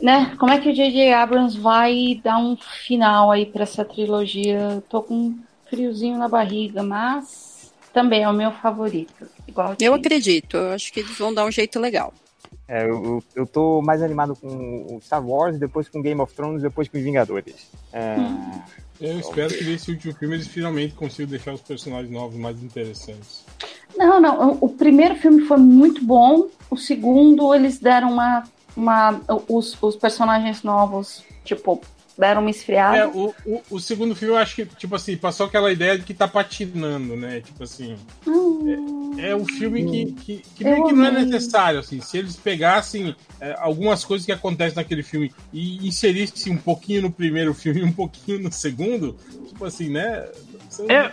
Né? 0.02 0.36
Como 0.40 0.52
é 0.52 0.60
que 0.60 0.70
o 0.70 0.74
J.J. 0.74 1.14
Abrams 1.14 1.56
vai 1.60 2.20
dar 2.24 2.38
um 2.40 2.56
final 2.58 3.30
aí 3.30 3.46
pra 3.46 3.64
essa 3.64 3.86
trilogia? 3.86 4.82
Tô 4.90 5.04
com 5.04 5.14
um 5.14 5.40
friozinho 5.70 6.18
na 6.18 6.28
barriga, 6.28 6.82
mas 6.82 7.72
também 7.94 8.24
é 8.24 8.30
o 8.30 8.34
meu 8.34 8.52
favorito. 8.52 9.28
Igual 9.48 9.76
Eu 9.80 9.92
o 9.92 9.96
acredito. 9.96 10.58
Eu 10.58 10.72
acho 10.72 10.92
que 10.92 11.02
eles 11.02 11.18
vão 11.18 11.32
dar 11.34 11.46
um 11.46 11.52
jeito 11.52 11.80
legal. 11.80 12.14
É, 12.68 12.90
eu, 12.90 13.22
eu- 13.36 13.46
tô 13.46 13.82
mais 13.82 14.02
animado 14.02 14.36
com 14.36 14.48
o 14.48 15.00
Star 15.04 15.26
Wars, 15.26 15.60
depois 15.60 15.90
com 15.90 16.02
Game 16.02 16.20
of 16.22 16.34
Thrones, 16.34 16.62
depois 16.62 16.88
com 16.88 16.98
os 16.98 17.04
Vingadores. 17.04 17.70
É, 17.92 18.16
Eu 19.02 19.20
espero 19.20 19.50
que 19.50 19.64
nesse 19.64 19.92
último 19.92 20.14
filme 20.14 20.36
eles 20.36 20.48
finalmente 20.48 20.94
consigam 20.94 21.32
deixar 21.32 21.54
os 21.54 21.62
personagens 21.62 22.12
novos 22.12 22.38
mais 22.38 22.62
interessantes. 22.62 23.44
Não, 23.98 24.20
não. 24.20 24.54
O 24.54 24.66
o 24.66 24.70
primeiro 24.70 25.16
filme 25.16 25.42
foi 25.42 25.58
muito 25.58 26.04
bom. 26.06 26.48
O 26.70 26.78
segundo, 26.78 27.54
eles 27.54 27.80
deram 27.80 28.14
uma. 28.14 28.44
uma 28.78 29.20
os, 29.50 29.76
os 29.82 29.96
personagens 29.96 30.62
novos, 30.62 31.24
tipo, 31.44 31.82
deram 32.18 32.42
uma 32.42 32.50
esfriada. 32.50 32.98
É, 32.98 33.08
o, 33.08 33.34
o, 33.46 33.62
o 33.72 33.80
segundo 33.80 34.16
filme 34.16 34.34
eu 34.34 34.38
acho 34.38 34.56
que, 34.56 34.66
tipo 34.66 34.96
assim, 34.96 35.16
passou 35.18 35.46
aquela 35.46 35.72
ideia 35.72 35.98
de 35.98 36.04
que 36.04 36.14
tá 36.14 36.28
patinando, 36.28 37.16
né? 37.16 37.42
Tipo 37.42 37.64
assim. 37.64 37.96
É, 39.18 39.30
é 39.30 39.36
um 39.36 39.46
filme 39.46 39.86
que, 39.86 40.12
que, 40.14 40.38
que 40.56 40.64
meio 40.64 40.86
que 40.86 40.94
não 40.94 41.06
é 41.06 41.12
necessário, 41.12 41.80
assim. 41.80 42.00
Se 42.02 42.18
eles 42.18 42.36
pegassem 42.36 43.16
é, 43.40 43.56
algumas 43.60 44.04
coisas 44.04 44.26
que 44.26 44.32
acontecem 44.32 44.76
naquele 44.76 45.04
filme 45.04 45.32
e 45.52 45.88
inserissem 45.88 46.54
um 46.54 46.58
pouquinho 46.58 47.04
no 47.04 47.12
primeiro 47.12 47.54
filme 47.54 47.82
e 47.82 47.84
um 47.84 47.92
pouquinho 47.92 48.40
no 48.40 48.52
segundo, 48.52 49.18
tipo 49.48 49.66
assim, 49.66 49.90
né? 49.90 50.28
Você 50.70 50.84
não- 50.84 50.92
É- 50.96 51.12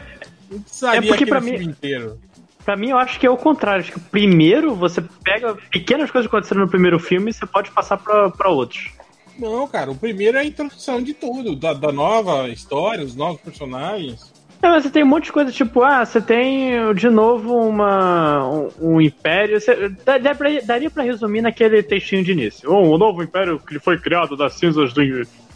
não 0.50 0.60
precisaria 0.60 0.98
é 0.98 1.02
porque 1.02 1.14
aquele 1.14 1.30
pra 1.30 1.40
filme 1.40 1.58
mim- 1.58 1.64
inteiro. 1.70 2.18
Pra 2.64 2.76
mim, 2.76 2.90
eu 2.90 2.98
acho 2.98 3.18
que 3.18 3.26
é 3.26 3.30
o 3.30 3.36
contrário. 3.36 3.80
Acho 3.80 3.92
que 3.92 4.00
primeiro 4.00 4.74
você 4.74 5.02
pega 5.24 5.54
pequenas 5.70 6.10
coisas 6.10 6.28
que 6.30 6.36
aconteceram 6.36 6.60
no 6.62 6.68
primeiro 6.68 6.98
filme 6.98 7.30
e 7.30 7.32
você 7.32 7.46
pode 7.46 7.70
passar 7.70 7.96
pra, 7.96 8.28
pra 8.30 8.50
outros. 8.50 8.90
Não, 9.38 9.66
cara, 9.68 9.90
o 9.90 9.94
primeiro 9.94 10.36
é 10.36 10.40
a 10.40 10.44
introdução 10.44 11.00
de 11.02 11.14
tudo, 11.14 11.54
da, 11.54 11.72
da 11.72 11.92
nova 11.92 12.48
história, 12.48 13.04
os 13.04 13.14
novos 13.14 13.40
personagens. 13.40 14.32
É, 14.60 14.66
mas 14.68 14.82
você 14.82 14.90
tem 14.90 15.04
um 15.04 15.06
monte 15.06 15.26
de 15.26 15.32
coisa, 15.32 15.52
tipo, 15.52 15.82
ah, 15.84 16.04
você 16.04 16.20
tem 16.20 16.92
de 16.94 17.08
novo 17.08 17.54
uma, 17.56 18.44
um, 18.48 18.68
um 18.94 19.00
império. 19.00 19.60
Você, 19.60 19.88
dá 20.04 20.34
pra- 20.34 20.48
daria 20.64 20.90
pra 20.90 21.04
resumir 21.04 21.40
naquele 21.42 21.80
textinho 21.82 22.24
de 22.24 22.32
início. 22.32 22.68
Oh, 22.68 22.94
um 22.94 22.98
novo 22.98 23.22
império 23.22 23.60
que 23.60 23.78
foi 23.78 23.96
criado 23.98 24.36
das 24.36 24.54
cinzas 24.54 24.92
do, 24.92 25.00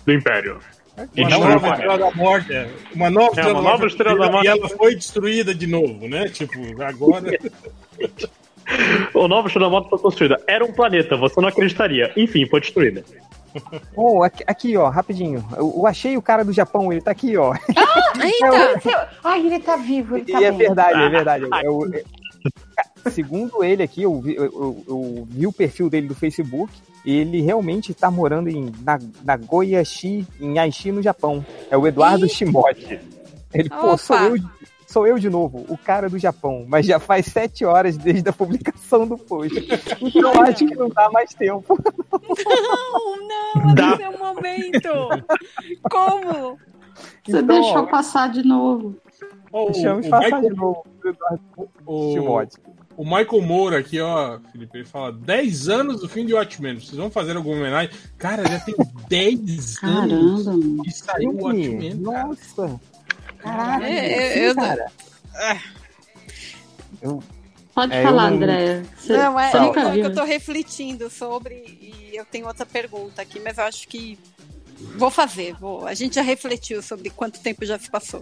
do 0.07 0.13
império. 0.13 0.61
E 1.17 1.23
Uma 1.25 1.37
o 1.37 1.41
nova 1.41 1.69
estrela 1.71 1.99
da 1.99 2.11
morte. 2.13 2.53
é. 2.53 2.69
Uma 2.95 3.11
nova 3.11 3.27
É, 3.27 3.31
estrela 3.41 3.53
uma 3.59 3.63
nova 3.71 3.87
estrela 3.87 4.19
da 4.21 4.31
morte. 4.31 4.45
E 4.45 4.49
ela 4.49 4.69
foi 4.69 4.95
destruída 4.95 5.53
de 5.55 5.67
novo, 5.67 6.07
né? 6.07 6.29
Tipo, 6.29 6.61
agora. 6.83 7.37
O 9.13 9.27
novo 9.27 9.49
Xenomoto 9.51 9.89
foi 9.91 9.99
construída. 9.99 10.41
Era 10.47 10.65
um 10.65 10.73
planeta, 10.73 11.17
você 11.17 11.41
não 11.41 11.49
acreditaria. 11.49 12.13
Enfim, 12.17 12.47
foi 12.47 12.61
destruída. 12.61 13.05
Oh, 13.97 14.23
aqui, 14.23 14.45
aqui, 14.47 14.77
ó, 14.77 14.89
rapidinho. 14.89 15.45
Eu, 15.57 15.73
eu 15.77 15.87
achei 15.87 16.17
o 16.17 16.23
cara 16.23 16.45
do 16.45 16.53
Japão, 16.53 16.93
ele 16.93 17.01
tá 17.03 17.11
aqui, 17.11 17.37
ó. 17.37 17.55
Eita! 18.21 19.09
Ai, 19.25 19.47
ele 19.47 19.59
tá 19.61 19.77
vivo, 19.77 20.17
ele 20.17 20.31
tá 20.33 20.41
E 20.41 20.45
é 20.45 20.51
verdade, 20.53 21.03
é 21.03 21.09
verdade. 21.09 21.45
Eu- 21.65 21.81
eu- 21.93 23.11
segundo 23.11 23.63
ele 23.65 23.83
aqui, 23.83 24.03
eu 24.03 24.21
vi, 24.21 24.35
eu- 24.35 24.45
eu- 24.45 24.85
eu 24.89 25.29
vi 25.29 25.47
o 25.47 25.53
perfil 25.53 25.89
dele 25.91 26.09
do 26.09 26.15
Facebook. 26.15 26.73
Ele 27.05 27.41
realmente 27.41 27.93
tá 27.95 28.11
morando 28.11 28.49
em 28.49 28.73
Na- 28.85 28.99
Nagoya-shi, 29.25 30.27
em 30.41 30.59
Aichi, 30.59 30.93
no 30.93 31.03
Japão. 31.03 31.45
É 31.71 31.77
o 31.77 31.87
Eduardo 31.87 32.29
Shimote. 32.29 33.01
Ele, 33.53 33.69
pô, 33.69 33.97
sou 33.99 34.17
Opa. 34.17 34.25
eu, 34.27 34.37
sou 34.93 35.07
eu 35.07 35.19
de 35.19 35.31
novo, 35.31 35.65
o 35.69 35.77
cara 35.79 36.09
do 36.11 36.19
Japão. 36.19 36.65
Mas 36.69 36.85
já 36.87 36.99
faz 37.01 37.27
sete 37.27 37.65
horas 37.65 37.97
desde 37.97 38.29
a 38.29 38.33
publicação 38.33 39.07
do 39.07 39.17
post. 39.19 39.59
Então 40.01 40.33
eu 40.35 40.43
acho 40.43 40.67
que 40.67 40.75
não 40.75 40.89
dá 40.89 41.11
mais 41.11 41.33
tempo. 41.35 41.79
Não, 42.47 43.17
não, 43.67 43.75
Dá. 43.75 43.93
esse 43.95 44.03
é 44.03 44.09
o 44.11 44.19
momento. 44.19 44.89
Como? 45.91 46.59
Você 47.25 47.39
Então, 47.41 47.47
deixou 47.47 47.87
passar 47.87 48.31
de 48.31 48.43
novo. 48.47 48.97
O- 49.51 49.67
Deixamos 49.71 50.07
o 50.07 50.11
passar 50.11 50.25
Michael- 50.41 50.43
de 50.51 50.57
novo. 50.57 50.87
O, 51.87 52.13
Shimote. 52.13 52.57
o 52.97 53.05
Michael 53.05 53.43
Moura 53.43 53.79
aqui, 53.79 54.01
ó, 54.01 54.39
Felipe, 54.53 54.79
ele 54.79 54.85
fala 54.85 55.13
10 55.13 55.69
anos 55.69 56.01
do 56.01 56.09
fim 56.09 56.25
de 56.25 56.33
Watchmen. 56.35 56.79
Vocês 56.81 56.97
vão 56.97 57.11
fazer 57.11 57.37
alguma 57.37 57.57
homenagem? 57.57 57.91
Cara, 58.19 58.47
já 58.49 58.61
tem 58.61 58.75
10 59.09 59.79
anos 59.83 60.45
que 60.85 60.91
saiu 60.93 61.31
o 61.33 61.45
Watchmen. 61.45 62.03
cara. 62.03 62.31
Caraca, 63.43 63.87
É, 63.87 64.33
sim, 64.35 64.41
eu- 64.41 64.55
cara. 64.55 64.93
Eu- 67.01 67.23
Pode 67.75 67.95
É, 67.95 68.03
falar, 68.03 68.29
eu- 68.29 68.35
André. 68.37 68.83
Você, 68.99 69.13
Não, 69.17 69.41
é, 69.41 69.51
você 69.51 69.57
é 69.57 69.61
nunca 69.61 69.85
que 69.87 69.91
viu. 69.93 70.05
eu 70.05 70.15
tô 70.15 70.25
refletindo 70.25 71.09
sobre 71.09 71.55
e 71.81 72.11
eu 72.15 72.25
tenho 72.27 72.47
outra 72.47 72.67
pergunta 72.67 73.23
aqui, 73.23 73.41
mas 73.41 73.57
eu 73.57 73.65
acho 73.65 73.89
que 73.89 74.19
vou 74.97 75.11
fazer. 75.11 75.55
Vou. 75.55 75.87
A 75.87 75.95
gente 75.95 76.15
já 76.17 76.23
refletiu 76.23 76.83
sobre 76.83 77.11
quanto 77.11 77.41
tempo 77.41 77.65
já 77.65 77.79
se 77.79 77.91
passou. 77.91 78.21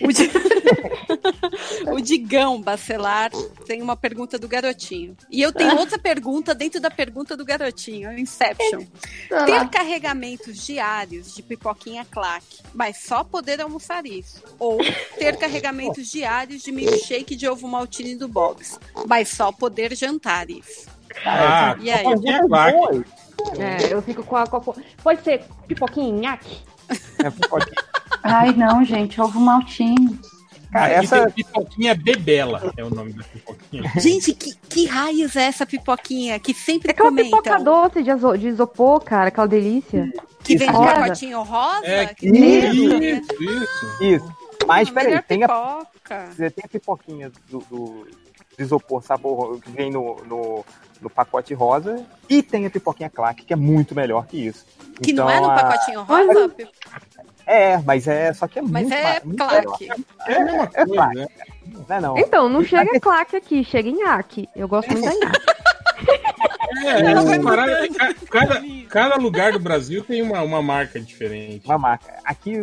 O, 0.00 0.12
Di- 0.12 0.30
o 1.92 2.00
Digão 2.00 2.60
Bacelar 2.60 3.30
tem 3.66 3.82
uma 3.82 3.96
pergunta 3.96 4.38
do 4.38 4.48
garotinho. 4.48 5.16
E 5.30 5.40
eu 5.42 5.52
tenho 5.52 5.76
outra 5.78 5.98
pergunta 5.98 6.54
dentro 6.54 6.80
da 6.80 6.90
pergunta 6.90 7.36
do 7.36 7.44
garotinho, 7.44 8.08
é 8.10 8.14
o 8.14 8.18
Inception. 8.18 8.84
Ter 9.46 9.68
carregamentos 9.68 10.64
diários 10.66 11.34
de 11.34 11.42
pipoquinha 11.42 12.04
claque, 12.10 12.58
mas 12.74 12.98
só 12.98 13.22
poder 13.24 13.60
almoçar 13.60 14.06
isso. 14.06 14.42
Ou 14.58 14.78
ter 15.18 15.36
carregamentos 15.36 16.08
diários 16.10 16.62
de 16.62 16.72
milkshake 16.72 17.36
de 17.36 17.48
ovo 17.48 17.68
maltine 17.68 18.16
do 18.16 18.28
Bob's, 18.28 18.78
mas 19.06 19.28
só 19.28 19.52
poder 19.52 19.94
jantar 19.94 20.50
isso. 20.50 20.88
Ah, 21.24 21.76
E 21.80 21.90
aí? 21.90 22.04
pipoquinha 22.04 22.46
claque. 22.46 23.04
É, 23.58 23.92
eu 23.92 24.00
fico 24.02 24.22
com 24.22 24.36
a. 24.36 24.46
Com 24.46 24.56
a 24.56 24.74
pode 25.02 25.22
ser 25.22 25.44
pipoquinha 25.66 26.12
nhaque? 26.12 26.58
É, 27.18 27.30
pode- 27.48 27.70
Ai, 28.22 28.52
não, 28.52 28.84
gente, 28.84 29.20
ovo 29.20 29.40
maltinho. 29.40 30.18
Cara, 30.72 30.92
essa- 30.92 31.24
tem 31.30 31.44
pipoquinha 31.44 31.94
Bebela, 31.96 32.72
é 32.76 32.84
o 32.84 32.90
nome 32.90 33.12
da 33.12 33.24
pipoquinha. 33.24 33.90
Gente, 33.98 34.32
que, 34.32 34.54
que 34.54 34.86
raios 34.86 35.34
é 35.34 35.42
essa 35.44 35.66
pipoquinha 35.66 36.38
que 36.38 36.54
sempre 36.54 36.92
Aquela 36.92 37.08
comentam? 37.08 37.40
pipoca 37.40 37.58
doce 37.58 38.02
de, 38.04 38.38
de 38.38 38.48
isopor, 38.48 39.00
cara, 39.00 39.28
aquela 39.28 39.48
delícia. 39.48 40.12
Que 40.44 40.56
vem 40.56 40.68
de 40.70 40.76
Rosa. 40.76 40.94
pacotinho 40.94 41.42
rosa? 41.42 41.86
É, 41.86 42.06
que 42.14 42.26
isso, 42.26 42.88
delícia. 42.88 43.20
isso, 43.20 43.42
isso. 43.42 44.04
Isso. 44.04 44.36
Mas 44.66 44.88
peraí, 44.90 45.20
tem 45.22 45.42
a, 45.42 45.48
você 46.30 46.50
tem 46.50 46.64
a 46.64 46.68
pipoquinha 46.68 47.32
do, 47.50 47.58
do 47.68 48.06
de 48.56 48.62
isopor 48.62 49.02
sabor 49.02 49.58
que 49.60 49.70
vem 49.70 49.90
no, 49.90 50.22
no, 50.26 50.64
no 51.00 51.08
pacote 51.10 51.54
rosa 51.54 52.04
e 52.28 52.42
tem 52.42 52.66
a 52.66 52.70
pipoquinha 52.70 53.08
claque, 53.10 53.44
que 53.44 53.52
é 53.52 53.56
muito 53.56 53.94
melhor 53.94 54.26
que 54.26 54.46
isso. 54.46 54.64
Que 55.02 55.12
Então, 55.12 55.26
não 55.26 55.32
é 55.32 55.40
no 55.40 55.50
a- 55.50 55.54
pacotinho 55.54 56.02
rosa? 56.02 56.54
É, 57.46 57.78
mas 57.78 58.06
é 58.06 58.32
só 58.32 58.46
que 58.46 58.58
é 58.58 58.62
Mas 58.62 58.82
muito 58.82 58.94
é 58.94 59.02
mais- 59.02 59.24
muito 59.24 59.38
claque. 59.38 59.82
melhor. 59.88 59.96
É 60.28 60.34
a 60.36 60.44
mesma 60.44 60.62
É 60.64 60.66
coisa, 60.84 60.94
claque. 60.94 61.16
né? 61.16 61.26
Não 61.88 61.96
é 61.96 62.00
não. 62.00 62.18
Então, 62.18 62.48
não 62.48 62.64
chega 62.64 63.00
claque 63.00 63.36
aqui, 63.36 63.64
chega 63.64 63.88
em 63.88 63.96
nhaque. 63.98 64.48
Eu 64.54 64.68
gosto 64.68 64.90
muito 64.92 65.04
da 65.04 65.14
nhaque. 65.14 65.40
É, 66.86 67.02
Não, 67.02 67.26
ca- 67.94 68.14
cada, 68.30 68.62
cada 68.88 69.16
lugar 69.16 69.52
do 69.52 69.58
Brasil 69.58 70.04
tem 70.04 70.22
uma, 70.22 70.40
uma 70.42 70.62
marca 70.62 71.00
diferente. 71.00 71.66
Uma 71.66 71.76
marca. 71.76 72.14
Aqui, 72.24 72.54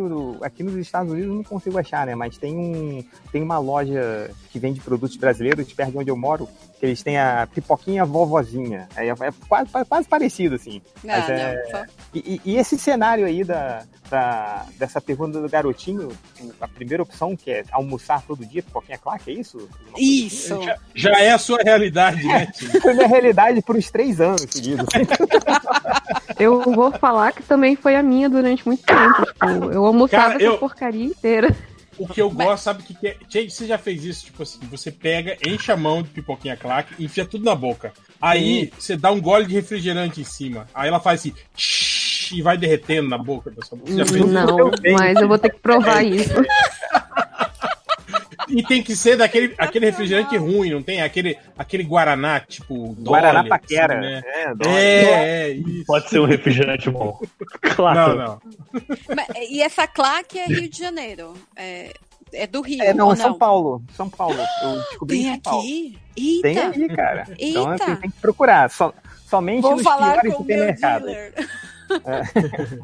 aqui 0.42 0.64
nos 0.64 0.76
Estados 0.76 1.12
Unidos 1.12 1.30
eu 1.30 1.36
não 1.36 1.44
consigo 1.44 1.78
achar, 1.78 2.08
né? 2.08 2.16
Mas 2.16 2.38
tem, 2.38 2.56
um, 2.58 3.04
tem 3.32 3.44
uma 3.44 3.60
loja 3.60 4.32
que 4.50 4.58
vende 4.60 4.80
produtos 4.80 5.18
brasileiros, 5.18 5.72
perto 5.74 5.92
de 5.92 5.98
onde 5.98 6.10
eu 6.10 6.16
moro, 6.18 6.48
que 6.80 6.86
eles 6.86 7.02
têm 7.02 7.18
a 7.18 7.48
pipoquinha 7.54 8.06
vovozinha. 8.06 8.88
É, 8.96 9.08
é 9.08 9.16
quase, 9.50 9.70
quase 9.90 10.08
parecido, 10.08 10.56
assim. 10.56 10.82
Ah, 10.98 11.02
Mas 11.04 11.30
é- 11.30 11.56
não, 11.56 11.72
só- 11.72 11.86
E, 12.14 12.20
e- 12.20 12.42
e 12.52 12.58
esse 12.58 12.78
cenário 12.78 13.26
aí 13.26 13.44
da, 13.44 13.84
da- 14.10 14.66
dessa 14.78 15.02
pergunta 15.02 15.42
do 15.42 15.50
garotinho, 15.50 16.10
a 16.62 16.68
primeira 16.68 17.02
opção, 17.04 17.36
que 17.36 17.50
é 17.52 17.64
almoçar 17.72 18.22
todo 18.28 18.46
dia, 18.46 18.62
pipoquinha 18.64 18.98
claque, 18.98 19.32
é 19.32 19.34
isso? 19.34 19.68
Isso. 19.98 20.62
Já, 20.64 20.78
já 20.96 21.20
é 21.22 21.32
a 21.32 21.38
sua 21.38 21.58
realidade, 21.64 22.24
né, 22.26 22.46
Tio? 22.48 22.70
Foi 22.82 22.94
minha 22.94 23.08
realidade 23.08 23.62
por 23.62 23.76
uns 23.76 23.90
três 23.90 24.22
anos 24.22 24.46
seguidos. 24.50 24.86
Eu 26.40 26.62
vou 26.62 26.92
falar 26.92 27.32
que 27.34 27.42
também 27.44 27.76
foi 27.76 27.96
a 27.96 28.04
minha 28.04 28.30
durante 28.30 28.66
muito 28.68 28.84
tempo. 28.84 29.26
Tipo, 29.26 29.72
eu 29.72 29.86
almoçava 29.86 30.24
Cara, 30.24 30.36
essa 30.36 30.44
eu- 30.44 30.58
porcaria 30.60 31.04
inteira. 31.06 31.56
O 31.98 32.08
que 32.08 32.22
eu 32.22 32.30
gosto, 32.30 32.64
sabe 32.64 32.82
o 32.82 32.86
que, 32.86 32.94
que 32.94 33.08
é? 33.08 33.18
Tchê, 33.28 33.50
Você 33.50 33.66
já 33.66 33.78
fez 33.78 34.04
isso? 34.04 34.26
Tipo 34.26 34.44
assim, 34.44 34.60
você 34.70 34.92
pega, 34.92 35.38
enche 35.46 35.72
a 35.72 35.78
mão 35.78 36.04
de 36.04 36.10
pipoquinha 36.10 36.56
claque 36.56 37.04
enfia 37.04 37.26
tudo 37.26 37.44
na 37.44 37.56
boca. 37.56 37.94
Aí 38.22 38.72
você 38.78 38.96
dá 38.96 39.12
um 39.12 39.22
gole 39.22 39.46
de 39.46 39.54
refrigerante 39.54 40.22
em 40.22 40.24
cima. 40.24 40.68
Aí 40.74 40.88
ela 40.88 41.00
faz 41.00 41.22
assim, 41.22 41.34
e 42.32 42.42
vai 42.42 42.58
derretendo 42.58 43.10
na 43.10 43.18
boca 43.18 43.52
da 43.52 43.64
sua 43.64 43.78
boca. 43.78 43.92
Você 43.92 43.98
já 43.98 44.06
fez 44.06 44.24
isso? 44.24 44.34
Não, 44.34 44.72
mas 44.94 45.22
eu 45.22 45.28
vou 45.28 45.38
ter 45.38 45.50
que 45.50 45.60
provar 45.60 46.04
isso. 46.06 46.34
E 48.50 48.64
tem 48.64 48.82
que 48.84 48.96
ser 48.96 49.16
daquele 49.18 49.54
aquele 49.58 49.86
refrigerante 49.88 50.38
ruim, 50.38 50.72
não 50.72 50.82
tem? 50.84 51.02
Aquele, 51.02 51.38
aquele 51.58 51.84
Guaraná, 51.84 52.40
tipo. 52.40 52.94
Guaraná 53.00 53.40
Dolly, 53.40 53.50
paquera. 53.50 54.00
assim, 54.00 54.10
né? 54.10 54.22
É. 54.26 54.68
É, 54.68 55.04
é, 55.50 55.50
isso. 55.52 55.86
Pode 55.86 56.10
ser 56.10 56.20
um 56.20 56.26
refrigerante 56.26 56.90
bom. 56.90 57.20
Claro. 57.76 58.16
Não, 58.18 58.26
não. 58.26 58.42
Mas- 59.16 59.28
E 59.50 59.62
essa 59.62 59.88
claque 59.88 60.40
é 60.40 60.46
Rio 60.48 60.70
de 60.70 60.78
Janeiro. 60.80 61.34
É, 61.56 61.94
é 62.34 62.48
do 62.48 62.62
Rio, 62.62 62.82
É, 62.82 62.94
não, 62.94 63.08
ou 63.08 63.14
é 63.14 63.16
São 63.16 63.38
Paulo. 63.38 63.82
São 63.94 64.10
Paulo. 64.10 64.38
Eu 64.64 64.78
descobri 64.90 65.18
Tem 65.18 65.28
em 65.28 65.32
São 65.34 65.40
Paulo. 65.42 65.60
aqui? 65.62 65.98
Eita. 66.18 66.42
Tem 66.42 66.58
aí, 66.60 66.88
cara. 66.96 67.24
Então 67.38 67.72
Eita. 67.74 67.96
tem, 67.98 68.10
que 68.10 68.20
procurar. 68.20 68.70
Só, 68.70 68.94
somente 69.28 69.62
Vou 69.62 69.74
nos 69.76 69.84
falar 69.84 70.22
piores 70.22 70.34
com 70.34 70.44
o 70.44 70.46
meu 70.46 70.58
supermercados. 70.58 71.12
Dealer. 71.88 72.82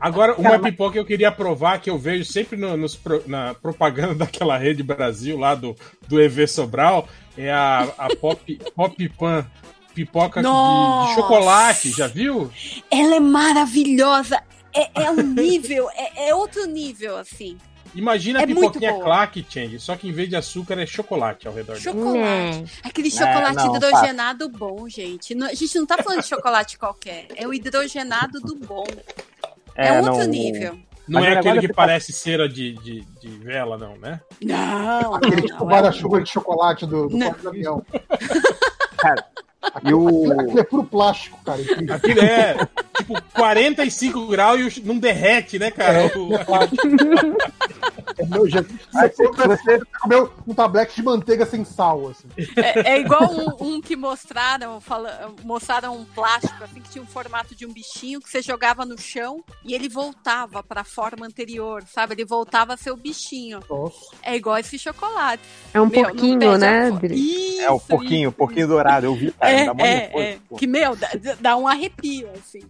Agora, 0.00 0.34
uma 0.34 0.58
pipoca 0.58 0.92
que 0.94 0.98
eu 0.98 1.04
queria 1.04 1.30
provar, 1.32 1.80
que 1.80 1.90
eu 1.90 1.98
vejo 1.98 2.24
sempre 2.24 2.56
no- 2.56 2.76
nos 2.76 2.98
na 3.26 3.54
propaganda 3.54 4.14
daquela 4.26 4.56
rede 4.56 4.82
Brasil, 4.82 5.38
lá 5.38 5.54
do, 5.54 5.76
do 6.08 6.20
EV 6.20 6.46
Sobral, 6.46 7.08
é 7.36 7.50
a, 7.52 7.82
a 7.98 8.16
Pop, 8.16 8.60
Pop 8.74 9.08
Pan. 9.10 9.46
Pipoca 9.94 10.42
de, 10.42 10.46
de 10.46 11.14
chocolate, 11.14 11.90
já 11.90 12.06
viu? 12.06 12.50
Ela 12.90 13.16
é 13.16 13.20
maravilhosa. 13.20 14.42
É, 14.74 15.04
é 15.04 15.10
um 15.10 15.22
nível, 15.22 15.88
é, 15.94 16.28
é 16.28 16.34
outro 16.34 16.66
nível, 16.66 17.16
assim. 17.16 17.56
Imagina 17.94 18.40
É 18.40 18.44
a 18.44 18.46
pipoquinha 18.46 18.94
claque, 19.00 19.46
Change, 19.48 19.78
só 19.80 19.96
que 19.96 20.08
em 20.08 20.12
vez 20.12 20.28
de 20.28 20.36
açúcar 20.36 20.78
é 20.80 20.86
chocolate 20.86 21.46
ao 21.48 21.54
redor. 21.54 21.76
Chocolate. 21.76 22.64
Aquele 22.82 23.08
É, 23.08 23.10
chocolate 23.10 23.54
não, 23.56 23.76
hidrogenado 23.76 24.48
bom, 24.48 24.88
gente. 24.88 25.34
Não- 25.34 25.46
a 25.46 25.54
gente 25.54 25.78
não 25.78 25.86
tá 25.86 25.96
falando 26.02 26.20
de 26.22 26.28
chocolate 26.28 26.78
qualquer. 26.78 27.26
É 27.36 27.46
o 27.46 27.54
hidrogenado 27.54 28.40
do 28.40 28.54
bom. 28.56 28.84
É, 29.74 29.88
É, 29.88 30.00
outro 30.00 30.18
não, 30.18 30.26
nível. 30.26 30.78
Não 31.08 31.20
Mas 31.20 31.24
é 31.34 31.38
aquele 31.38 31.60
que 31.60 31.66
é 31.66 31.68
que- 31.68 31.74
parece 31.74 32.12
cera 32.12 32.48
de, 32.48 32.72
de, 32.82 33.00
de 33.20 33.28
vela, 33.28 33.78
não, 33.78 33.96
né? 33.96 34.20
Não, 34.42 35.14
Aquele 35.14 35.36
não, 35.36 35.42
tipo 35.46 35.58
não. 35.64 35.70
É 35.70 35.74
guarda-chuva 35.74 36.20
de 36.20 36.28
chocolate 36.30 36.84
do, 36.84 37.08
do 37.08 37.48
avião. 37.48 37.84
Cara, 38.98 39.24
e 39.84 39.92
o... 39.94 40.32
Aquilo 40.40 40.60
é 40.60 40.64
puro 40.64 40.84
plástico, 40.84 41.38
cara. 41.44 41.60
incrível. 41.60 41.94
Aquilo 41.94 42.20
é, 42.20 42.68
tipo, 42.96 43.22
45 43.34 44.26
graus 44.26 44.76
e 44.76 44.80
não 44.82 44.98
derrete, 44.98 45.58
né, 45.58 45.70
cara? 45.70 46.10
O- 46.16 46.34
É. 46.34 46.46
Ah, 48.18 48.26
Você, 48.28 48.62
se 49.14 49.26
você- 49.26 49.46
você 49.46 49.80
comeu 50.00 50.32
um 50.46 50.54
tablete 50.54 50.96
de 50.96 51.02
manteiga 51.02 51.44
sem 51.44 51.64
sal, 51.64 52.08
assim. 52.08 52.28
É, 52.56 52.92
é 52.94 53.00
igual 53.00 53.24
um, 53.30 53.74
um 53.74 53.80
que 53.80 53.94
mostraram, 53.94 54.80
fala, 54.80 55.34
mostraram 55.44 55.94
um 55.96 56.04
plástico 56.04 56.62
assim 56.64 56.80
que 56.80 56.88
tinha 56.90 57.02
um 57.02 57.06
formato 57.06 57.54
de 57.54 57.66
um 57.66 57.72
bichinho 57.72 58.20
que 58.20 58.30
você 58.30 58.40
jogava 58.40 58.84
no 58.86 58.98
chão 58.98 59.44
e 59.64 59.74
ele 59.74 59.88
voltava 59.88 60.62
para 60.62 60.80
a 60.80 60.84
forma 60.84 61.26
anterior, 61.26 61.82
sabe? 61.92 62.14
Ele 62.14 62.24
voltava 62.24 62.74
a 62.74 62.76
ser 62.76 62.90
o 62.90 62.96
bichinho. 62.96 63.60
Nossa. 63.68 63.96
É 64.22 64.34
igual 64.34 64.56
esse 64.58 64.78
chocolate. 64.78 65.42
É 65.74 65.80
um 65.80 65.86
Meu, 65.86 66.02
porquinho, 66.02 66.56
né? 66.56 66.90
Isso, 67.10 67.60
É 67.60 67.70
o 67.70 67.78
porquinho, 67.80 68.32
porquinho 68.32 68.66
dourado. 68.68 69.06
Eu 69.06 69.14
vi, 69.14 69.34
cara. 69.46 69.60
É, 69.60 69.64
dá 69.74 69.84
é, 69.84 69.96
nervoso, 70.00 70.24
é. 70.24 70.36
pô. 70.48 70.56
Que, 70.56 70.66
meu, 70.66 70.96
dá, 70.96 71.08
dá 71.40 71.56
um 71.56 71.66
arrepio, 71.68 72.28
assim. 72.38 72.60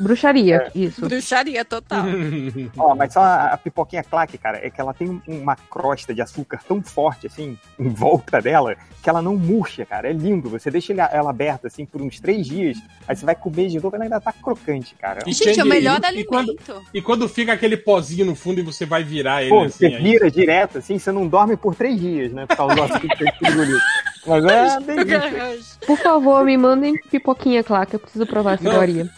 Bruxaria, 0.00 0.70
isso. 0.74 1.00
Bruxaria 1.06 1.64
total. 1.64 2.04
Ó, 2.78 2.94
mas 2.94 3.12
só 3.12 3.20
a, 3.20 3.44
a 3.52 3.56
pipoquinha 3.56 4.02
claque, 4.02 4.38
cara, 4.38 4.64
é 4.64 4.70
que 4.70 4.80
ela 4.80 4.94
tem 4.94 5.08
um- 5.08 5.20
uma 5.26 5.56
crosta 5.56 6.14
de 6.14 6.22
açúcar 6.22 6.60
tão 6.66 6.82
forte, 6.82 7.26
assim, 7.26 7.58
em 7.78 7.88
volta 7.88 8.40
dela, 8.40 8.76
que 9.02 9.08
ela 9.10 9.20
não 9.20 9.36
murcha, 9.36 9.84
cara. 9.84 10.08
É 10.08 10.12
lindo. 10.12 10.48
Você 10.50 10.70
deixa 10.70 10.92
ela 10.92 11.30
aberta, 11.30 11.66
assim, 11.66 11.84
por 11.84 12.00
uns 12.00 12.18
três 12.20 12.46
dias, 12.46 12.78
aí 13.06 13.14
você 13.16 13.24
vai 13.26 13.34
comer 13.34 13.68
de 13.68 13.80
novo, 13.80 13.94
ela 13.94 14.04
ainda 14.04 14.20
tá 14.20 14.32
crocante, 14.32 14.94
cara. 14.94 15.20
E 15.26 15.32
Gente, 15.32 15.60
é 15.60 15.64
o 15.64 15.66
melhor 15.66 16.00
e- 16.12 16.20
e 16.20 16.24
quando, 16.24 16.50
alimento. 16.50 16.82
e 16.94 17.02
quando 17.02 17.28
fica 17.28 17.52
aquele 17.52 17.76
pozinho 17.76 18.24
no 18.24 18.34
fundo 18.34 18.60
e 18.60 18.62
você 18.62 18.86
vai 18.86 19.02
virar 19.04 19.42
ele 19.42 19.50
Pô, 19.50 19.62
assim, 19.64 19.78
você 19.78 19.86
aí- 19.86 20.02
vira 20.02 20.30
direto, 20.30 20.78
assim, 20.78 20.98
você 20.98 21.12
não 21.12 21.26
dorme 21.26 21.56
por 21.56 21.74
três 21.74 21.98
dias, 22.00 22.32
né? 22.32 22.46
Por 22.46 22.56
causa 22.56 22.74
do 22.74 22.82
açúcar 22.82 23.08
que 23.08 23.38
tem 23.38 23.50
engolido. 23.52 23.78
Mas 24.26 24.44
é 24.44 24.80
delícia. 24.80 25.78
Por 25.86 25.96
favor, 25.98 26.44
me 26.44 26.56
mandem 26.56 26.96
pipoquinha, 26.96 27.62
claro, 27.62 27.86
que 27.88 27.96
eu 27.96 28.00
preciso 28.00 28.26
provar 28.26 28.54
essa 28.54 28.64
Não. 28.64 28.72
teoria. 28.72 29.08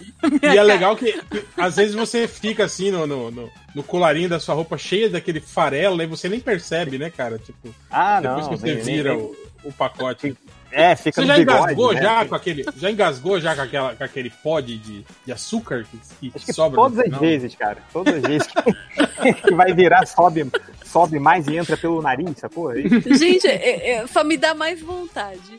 E 0.43 0.47
é 0.59 0.63
legal 0.63 0.95
que, 0.97 1.13
que 1.13 1.45
às 1.57 1.77
vezes 1.77 1.95
você 1.95 2.29
fica 2.29 2.65
assim 2.65 2.91
no, 2.91 3.07
no, 3.07 3.31
no, 3.31 3.51
no 3.75 3.83
colarinho 3.83 4.29
da 4.29 4.39
sua 4.39 4.55
roupa 4.55 4.77
cheia 4.77 5.09
daquele 5.09 5.41
farelo, 5.41 6.01
aí 6.01 6.07
você 6.07 6.29
nem 6.29 6.41
percebe, 6.41 6.99
né, 6.99 7.11
cara? 7.11 7.39
Tipo, 7.39 7.75
Ah, 7.91 8.21
depois 8.21 8.43
não, 8.47 8.53
que 8.53 8.59
você 8.61 8.75
nem- 8.75 8.85
vira 8.85 9.15
nem- 9.15 9.23
o, 9.23 9.37
o 9.65 9.73
pacote. 9.73 10.37
É, 10.71 10.95
fica 10.97 11.21
Você 11.21 11.21
no 11.23 11.27
já 11.29 11.37
bigode, 11.39 11.61
engasgou 11.63 11.93
né? 11.95 12.03
já 12.03 12.25
com 12.27 12.35
aquele. 12.35 12.65
Já 12.77 12.91
engasgou 12.91 13.41
já 13.41 13.55
com, 13.57 13.63
aquela, 13.63 13.95
com 13.97 14.05
aquele 14.05 14.31
pó 14.31 14.61
de, 14.61 14.77
de, 14.79 15.05
açúcar 15.33 15.85
que, 15.91 15.99
que, 16.31 16.33
Acho 16.37 16.47
que 16.47 16.53
sobra? 16.53 16.77
todas 16.77 16.99
as 16.99 17.19
vezes, 17.19 17.55
cara. 17.55 17.79
Todas 17.93 18.15
as 18.17 18.23
vezes 18.23 18.47
que, 18.47 19.33
que 19.49 19.55
vai 19.55 19.73
virar, 19.73 20.07
sobe, 20.07 20.51
sobe 20.85 21.19
mais 21.19 21.47
e 21.47 21.57
entra 21.57 21.77
pelo 21.77 22.03
nariz, 22.03 22.37
sacou? 22.39 22.73
Gente, 22.75 23.47
é- 23.47 23.91
é- 23.93 24.07
só 24.07 24.23
me 24.23 24.37
dá 24.37 24.55
mais 24.55 24.81
vontade. 24.83 25.59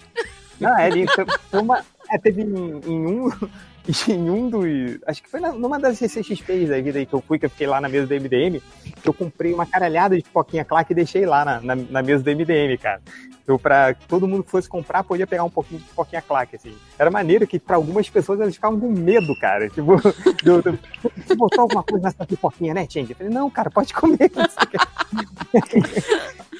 Não, 0.60 0.78
é 0.78 0.90
foi 1.50 1.60
uma- 1.62 1.84
é, 2.12 2.18
teve 2.18 2.42
em, 2.44 2.46
em 2.86 3.08
um. 3.08 3.30
Em 4.08 4.30
um 4.30 4.50
dos. 4.52 5.00
Acho 5.08 5.24
que 5.24 5.30
foi 5.32 5.40
na- 5.40 5.54
numa 5.54 5.80
das 5.80 5.98
CCXPs 5.98 6.70
da 6.70 6.80
vida 6.80 7.00
aí 7.00 7.08
que 7.08 7.14
eu 7.16 7.22
fui, 7.22 7.40
que 7.40 7.48
eu 7.48 7.50
fiquei 7.50 7.66
lá 7.66 7.82
na 7.82 7.90
mesa 7.90 8.06
do 8.06 8.14
MDM, 8.14 8.62
que 9.02 9.10
eu 9.10 9.14
comprei 9.14 9.52
uma 9.52 9.66
caralhada 9.66 10.16
de 10.16 10.22
pipoquinha 10.22 10.64
Clark 10.64 10.92
e 10.92 10.96
deixei 10.96 11.26
lá 11.26 11.44
na, 11.44 11.60
na, 11.62 11.76
na 11.76 12.04
mesa 12.04 12.22
do 12.24 12.30
MDM, 12.30 12.78
cara. 12.78 13.02
Eu, 13.48 13.58
pra 13.58 13.96
todo 14.08 14.28
mundo 14.28 14.44
que 14.44 14.52
fosse 14.52 14.70
comprar, 14.70 15.04
podia 15.04 15.26
pegar 15.26 15.44
um 15.44 15.50
pouquinho 15.50 15.80
de 15.80 15.88
pipoquinha 15.88 16.22
Clark, 16.22 16.56
assim. 16.56 16.76
Era 17.00 17.10
maneiro 17.10 17.48
que 17.48 17.58
pra 17.58 17.78
algumas 17.78 18.08
pessoas 18.08 18.40
elas 18.40 18.54
ficavam 18.54 18.80
com 18.80 18.92
medo, 18.92 19.34
cara. 19.40 19.68
Tipo, 19.70 19.96
do, 20.44 20.62
você 21.26 21.34
botou 21.36 21.62
alguma 21.62 21.82
coisa 21.82 22.04
nessa 22.04 22.28
pipoquinha, 22.28 22.76
né, 22.76 22.86
Change? 22.88 23.14
Eu 23.14 23.16
falei, 23.16 23.34
não, 23.34 23.50
cara, 23.50 23.72
pode 23.72 23.92
comer. 23.92 24.30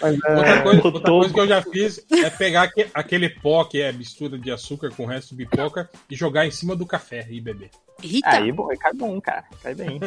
é, 0.02 0.08
Outra 0.36 0.62
coisa, 0.64 0.82
outra 0.86 1.02
coisa 1.12 1.34
que 1.34 1.40
eu 1.40 1.48
já 1.48 1.62
fiz 1.62 2.06
é 2.12 2.30
pegar 2.30 2.64
aque- 2.64 2.88
aquele 2.94 3.30
pó 3.30 3.64
que 3.66 3.82
é 3.82 3.92
mistura 3.92 4.38
de 4.38 4.52
açúcar 4.52 4.90
com 4.96 5.04
o 5.04 5.06
resto 5.08 5.36
de 5.36 5.46
pipoca 5.46 5.90
e 6.10 6.16
jogar 6.16 6.46
em 6.48 6.52
cima 6.52 6.76
do 6.76 6.86
café 6.86 7.26
e 7.30 7.40
beber. 7.42 7.70
Rita, 8.02 8.30
Aí, 8.30 8.52
bom, 8.52 8.68
cai 8.80 8.94
bom, 8.94 9.20
cara. 9.20 9.44
Cai 9.62 9.76
bem. 9.76 10.00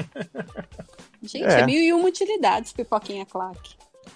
gente, 1.22 1.44
É. 1.44 1.60
é. 1.60 1.66
mil 1.66 1.82
e 1.82 1.92
uma 1.92 2.08
utilidades, 2.08 2.72
pipoquinha 2.72 3.26
claque. 3.26 3.74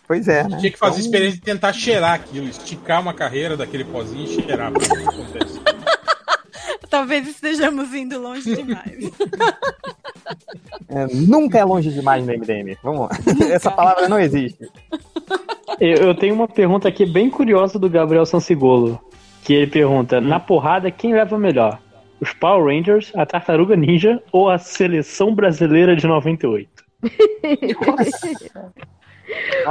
Pois 0.09 0.27
é, 0.29 0.45
né? 0.49 0.57
Tinha 0.59 0.73
que 0.73 0.79
fazer 0.79 0.95
Então- 0.97 1.05
experiência 1.07 1.39
de 1.39 1.45
tentar 1.45 1.73
cheirar 1.73 2.15
aquilo, 2.15 2.49
esticar 2.49 3.01
uma 3.01 3.13
carreira 3.15 3.57
daquele 3.57 3.85
pozinho 3.85 4.25
e 4.25 4.29
cheirar. 4.43 4.73
pra 4.73 4.81
ver 4.81 4.93
o 4.93 4.99
que 4.99 5.09
acontece. 5.09 5.61
Talvez 6.89 7.29
estejamos 7.29 7.93
indo 7.93 8.19
longe 8.21 8.55
demais. 8.55 9.11
É, 10.89 11.07
nunca 11.15 11.59
é 11.59 11.65
longe 11.65 11.91
demais 11.91 12.25
no 12.25 12.33
MDM. 12.33 12.77
Vamos 12.83 13.03
lá. 13.09 13.11
Essa 13.53 13.71
palavra 13.71 14.09
não 14.09 14.19
existe. 14.19 14.69
Eu, 15.81 15.97
eu 16.09 16.15
tenho 16.15 16.35
uma 16.35 16.49
pergunta 16.49 16.89
aqui 16.89 17.05
bem 17.05 17.29
curiosa 17.29 17.79
do 17.79 17.89
Gabriel 17.91 18.25
Sansigolo. 18.27 19.01
Que 19.43 19.53
ele 19.55 19.67
pergunta: 19.71 20.21
na 20.21 20.41
porrada, 20.41 20.91
quem 20.91 21.13
leva 21.13 21.39
melhor? 21.39 21.79
Os 22.21 22.33
Power 22.33 22.75
Rangers, 22.75 23.13
a 23.15 23.27
Tartaruga 23.27 23.77
Ninja 23.77 24.23
ou 24.33 24.49
a 24.49 24.57
Seleção 24.59 25.35
Brasileira 25.35 25.95
de 25.95 26.07
98? 26.07 26.69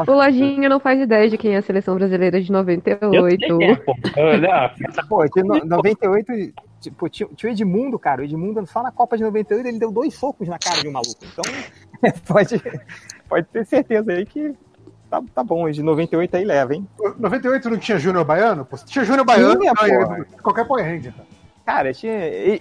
O 0.07 0.11
Lojinha 0.11 0.67
não 0.69 0.79
faz 0.79 0.99
ideia 0.99 1.29
de 1.29 1.37
quem 1.37 1.53
é 1.55 1.57
a 1.57 1.61
seleção 1.61 1.95
brasileira 1.95 2.41
de 2.41 2.51
98. 2.51 3.05
Eu 3.13 3.29
sei, 3.29 3.75
pô. 3.77 3.95
Olha, 4.17 4.73
Pô, 5.07 5.25
de 5.25 5.43
no- 5.43 5.65
98, 5.65 6.53
tipo, 6.81 7.09
tinha, 7.09 7.27
tinha 7.35 7.49
o 7.49 7.53
Edmundo, 7.53 7.97
cara. 7.97 8.21
O 8.21 8.25
Edmundo, 8.25 8.65
só 8.67 8.83
na 8.83 8.91
Copa 8.91 9.17
de 9.17 9.23
98, 9.23 9.67
ele 9.67 9.79
deu 9.79 9.91
dois 9.91 10.13
socos 10.13 10.47
na 10.47 10.59
cara 10.59 10.81
de 10.81 10.87
um 10.89 10.91
maluco. 10.91 11.17
Então, 11.23 11.43
pode, 12.27 12.61
pode 13.29 13.47
ter 13.47 13.65
certeza 13.65 14.11
aí 14.11 14.25
que 14.25 14.53
tá, 15.21 15.23
tá 15.35 15.43
bom. 15.43 15.69
De 15.69 15.81
98 15.83 16.37
aí 16.37 16.43
leva, 16.45 16.73
hein? 16.75 16.87
98 17.17 17.69
não 17.69 17.77
tinha 17.77 17.97
Júnior 17.99 18.25
Baiano? 18.25 18.65
Pô, 18.65 18.77
tinha 18.85 19.03
Júnior 19.05 19.25
Baiano, 19.25 19.59
Tinha, 19.59 19.73
qualquer 20.41 20.65
Power 20.65 20.83
Ranger. 20.85 21.13
cara. 21.13 21.27
Cara, 21.65 21.93
tinha 21.93 22.13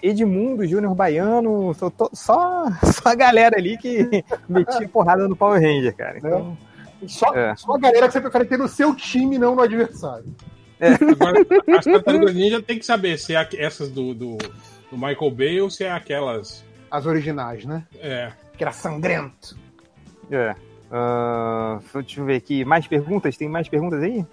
Edmundo, 0.02 0.66
Júnior 0.66 0.94
Baiano, 0.94 1.74
só, 1.74 1.90
to- 1.90 2.10
só, 2.14 2.64
só 2.90 3.10
a 3.10 3.14
galera 3.14 3.58
ali 3.58 3.76
que 3.76 4.24
metia 4.48 4.88
porrada 4.88 5.28
no 5.28 5.36
Power 5.36 5.60
Ranger, 5.60 5.94
cara. 5.94 6.16
Então, 6.18 6.56
Só, 7.06 7.34
É. 7.34 7.54
só 7.54 7.74
a 7.74 7.78
galera 7.78 8.06
que 8.06 8.12
você 8.14 8.20
prefere 8.22 8.46
ter 8.46 8.58
no 8.58 8.66
seu 8.68 8.94
time, 8.94 9.36
não 9.38 9.54
no 9.54 9.60
adversário. 9.62 10.24
Agora, 11.12 11.38
as 11.78 11.84
tartarugas 11.84 12.34
ninja 12.34 12.62
tem 12.62 12.78
que 12.78 12.84
saber 12.86 13.18
se 13.18 13.34
é 13.34 13.48
essas 13.58 13.90
do, 13.90 14.12
do, 14.14 14.36
do 14.38 14.96
Michael 14.96 15.30
Bay 15.30 15.60
ou 15.60 15.70
se 15.70 15.84
é 15.84 15.90
aquelas. 15.92 16.64
As 16.90 17.04
originais, 17.06 17.64
né? 17.64 17.84
É. 18.00 18.32
Que 18.56 18.64
era 18.64 18.72
sangrento. 18.72 19.56
é. 20.30 20.54
Ah, 20.90 21.78
deixa 21.94 22.20
eu 22.20 22.24
ver 22.24 22.36
aqui. 22.36 22.64
Mais 22.64 22.86
perguntas? 22.86 23.36
Tem 23.36 23.48
mais 23.48 23.68
perguntas 23.68 24.02
aí? 24.02 24.24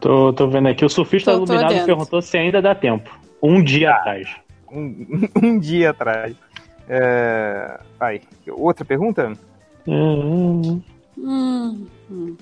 Tô, 0.00 0.32
tô 0.32 0.48
vendo 0.48 0.68
aqui. 0.68 0.84
O 0.84 0.88
surfista 0.88 1.32
Tô- 1.32 1.38
tô 1.38 1.44
iluminado 1.44 1.72
olhando. 1.72 1.86
perguntou 1.86 2.20
se 2.22 2.36
ainda 2.36 2.60
dá 2.60 2.74
tempo. 2.74 3.10
Um 3.42 3.62
dia 3.62 3.90
atrás. 3.92 4.28
Um, 4.70 5.28
um 5.42 5.58
dia 5.58 5.90
atrás. 5.90 6.34
É... 6.88 7.80
Vai. 7.98 8.20
Outra 8.50 8.84
pergunta? 8.84 9.32
Hum, 9.86 10.80
Hum, 11.16 11.86
hum. 12.10 12.36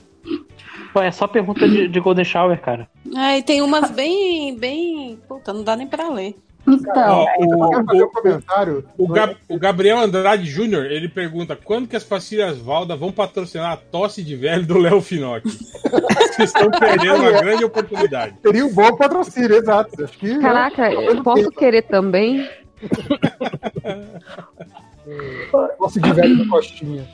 Pô, 0.94 1.01
é 1.03 1.10
só 1.10 1.26
pergunta 1.26 1.69
de, 1.69 1.89
de 1.89 2.01
Golden 2.01 2.25
Shower, 2.25 2.58
cara. 2.60 2.89
É, 3.17 3.39
e 3.39 3.42
tem 3.42 3.60
umas 3.62 3.91
bem, 3.91 4.57
bem. 4.57 5.19
Puta, 5.28 5.53
não 5.53 5.62
dá 5.62 5.76
nem 5.76 5.87
pra 5.87 6.08
ler. 6.08 6.35
O, 6.65 6.78
quero 6.78 7.85
fazer 7.87 8.03
um 8.03 8.07
o, 8.07 8.11
comentário. 8.11 8.85
o, 8.97 9.09
Gab- 9.09 9.37
o 9.49 9.59
Gabriel 9.59 9.99
Andrade 9.99 10.45
Júnior, 10.47 10.87
ele 10.87 11.09
pergunta 11.09 11.57
quando 11.57 11.89
que 11.89 11.97
as 11.97 12.05
pastilhas 12.05 12.59
Valda 12.59 12.95
vão 12.97 13.11
patrocinar 13.11 13.73
a 13.73 13.77
tosse 13.77 14.23
de 14.23 14.37
velho 14.37 14.65
do 14.65 14.78
Léo 14.78 15.01
Finocchi? 15.01 15.49
Vocês 15.49 16.55
estão 16.55 16.71
perdendo 16.71 17.17
uma 17.23 17.33
grande 17.33 17.65
oportunidade. 17.65 18.37
Seria 18.43 18.65
um 18.65 18.73
bom 18.73 18.97
patrocínio, 18.97 19.57
exato. 19.57 20.05
Acho 20.05 20.17
que, 20.19 20.39
Caraca, 20.39 20.93
eu 20.93 21.21
posso 21.23 21.51
querer 21.51 21.83
também? 21.83 22.49
Posso 25.78 26.01
de 26.01 26.12
velho 26.12 26.37
do 26.39 26.49
Costinha. 26.49 27.07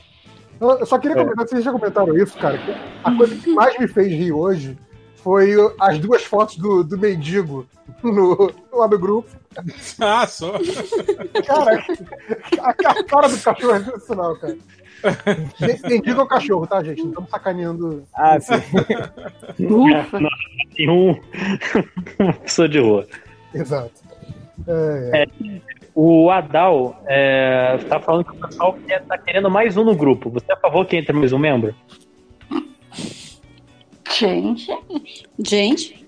Eu 0.61 0.71
eu 0.81 0.87
só 0.87 0.99
queria 0.99 1.17
comentar, 1.17 1.47
vocês 1.49 1.65
já 1.65 1.73
comentaram 1.73 2.17
isso, 2.19 2.37
cara. 2.39 2.59
que 2.59 2.71
A 3.05 3.15
coisa 3.17 3.35
que 3.37 3.51
mais 3.53 3.79
me 3.79 3.87
fez 3.89 4.09
rir 4.09 4.33
hoje 4.33 4.77
foi 5.23 5.55
as 5.81 5.99
duas 5.99 6.25
fotos 6.25 6.57
do, 6.57 6.83
do 6.83 6.99
mendigo 6.99 7.67
no, 8.03 8.53
no 8.73 8.99
Grupo. 8.99 9.29
Ah, 10.01 10.27
só. 10.27 10.53
Cara, 11.47 11.85
a, 12.61 12.71
a 12.71 13.05
cara 13.05 13.29
do 13.29 13.39
cachorro 13.39 13.75
é 13.75 13.81
sensacional, 13.81 14.37
cara. 14.37 14.57
Mendigo 15.89 16.21
é 16.21 16.25
o 16.25 16.27
cachorro, 16.27 16.67
tá, 16.67 16.83
gente? 16.83 17.03
Não 17.03 17.09
estamos 17.11 17.31
sacaneando. 17.31 18.05
Ah, 18.15 18.39
sim. 18.41 18.55
Ufa. 19.65 20.21
Não, 20.21 20.31
tem 20.75 20.91
um. 20.91 21.21
uma 22.19 22.33
pessoa 22.35 22.69
de 22.69 22.79
rua. 22.79 23.07
Exato. 23.55 23.93
É, 24.67 25.23
É, 25.23 25.61
o 25.95 26.31
Adal 26.31 27.01
é, 27.07 27.79
tá 27.89 27.99
falando 28.01 28.25
que 28.25 28.33
o 28.33 28.49
pessoal 28.49 28.77
quer, 28.87 29.05
tá 29.05 29.17
querendo 29.19 29.51
mais 29.51 29.77
um 29.77 29.85
no 29.85 29.97
grupo. 29.97 30.31
Você 30.31 30.47
é 30.51 30.55
a 30.55 30.59
favor 30.59 30.87
que 30.87 30.97
entre 30.97 31.13
mais 31.13 31.33
um 31.33 31.39
membro? 31.39 31.75
Gente. 34.17 34.67
Gente. 35.39 36.07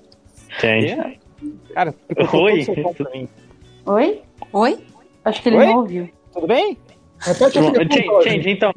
Gente. 0.60 1.20
Cara, 1.74 1.94
Oi. 2.33 2.66
Oi? 3.86 4.20
Oi? 4.52 4.78
Acho 5.24 5.42
que 5.42 5.49
ele 5.49 5.56
Oi? 5.58 5.66
não 5.66 5.78
ouviu. 5.78 6.08
Tudo 6.33 6.47
bem? 6.47 6.78
Repete 7.18 7.58
change, 8.24 8.50
então. 8.50 8.72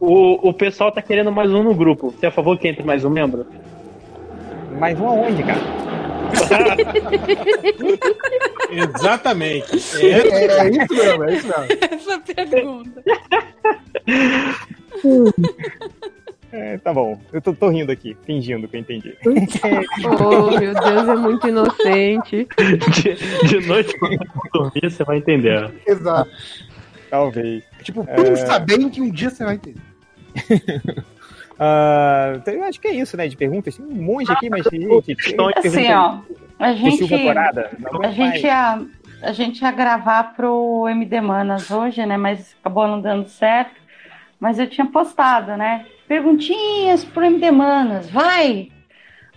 O, 0.00 0.48
o 0.48 0.52
pessoal 0.52 0.90
tá 0.92 1.00
querendo 1.02 1.30
mais 1.30 1.52
um 1.52 1.62
no 1.62 1.74
grupo. 1.74 2.10
Você 2.10 2.26
é 2.26 2.28
a 2.28 2.32
favor 2.32 2.58
que 2.58 2.66
entre 2.68 2.82
mais 2.84 3.04
um 3.04 3.10
membro? 3.10 3.46
Mais 4.78 4.98
um 5.00 5.06
aonde, 5.06 5.42
cara? 5.42 5.60
Exatamente. 8.70 9.66
É, 10.04 10.10
É, 10.10 10.66
é 10.66 10.70
isso 10.70 10.94
mesmo, 10.94 11.24
é 11.24 11.34
isso 11.34 11.46
mesmo. 11.46 11.66
Essa 11.94 12.18
pergunta. 12.20 13.02
É, 16.56 16.78
tá 16.78 16.94
bom. 16.94 17.18
Eu 17.32 17.42
tô, 17.42 17.52
tô 17.52 17.68
rindo 17.68 17.90
aqui, 17.90 18.16
fingindo 18.24 18.68
que 18.68 18.76
eu 18.76 18.80
entendi. 18.80 19.12
Oh, 20.20 20.56
meu 20.56 20.72
Deus, 20.72 21.08
é 21.08 21.16
muito 21.16 21.48
inocente. 21.48 22.46
De, 23.02 23.48
de 23.48 23.66
noite, 23.66 23.98
quando 23.98 24.16
você 24.18 24.48
dormir, 24.52 24.90
você 24.90 25.04
vai 25.04 25.16
entender. 25.18 25.74
Exato. 25.84 26.30
Talvez. 27.10 27.64
Tipo, 27.82 28.04
É. 28.06 28.14
pensa 28.22 28.58
bem 28.60 28.88
que 28.88 29.00
um 29.00 29.10
dia 29.10 29.30
você 29.30 29.44
vai 29.44 29.58
ter. 29.58 29.74
Ah, 31.56 32.32
então 32.34 32.52
eu 32.52 32.64
acho 32.64 32.80
que 32.80 32.88
é 32.88 32.94
isso, 32.94 33.16
né? 33.16 33.28
De 33.28 33.36
perguntas. 33.36 33.76
Tem 33.76 33.86
um 33.86 34.02
monte 34.02 34.30
aqui, 34.32 34.50
mas, 34.50 34.64
gente, 34.64 35.16
Assim, 35.56 35.92
ó. 35.92 36.18
A 36.58 36.72
gente. 36.72 37.04
A 37.04 38.10
gente 38.10 38.42
mais. 38.42 38.44
a, 38.44 38.82
a 39.22 39.32
gente 39.32 39.62
ia 39.62 39.70
gravar 39.70 40.34
pro 40.34 40.88
MD 40.88 41.20
Manas 41.20 41.70
hoje, 41.70 42.04
né? 42.04 42.16
Mas 42.16 42.56
acabou 42.60 42.88
não 42.88 43.00
dando 43.00 43.28
certo. 43.28 43.70
Mas 44.40 44.58
eu 44.58 44.68
tinha 44.68 44.84
postado, 44.86 45.56
né? 45.56 45.86
Perguntinhas 46.06 47.04
pro 47.04 47.24
MD 47.24 47.50
Manas, 47.50 48.10
vai! 48.10 48.68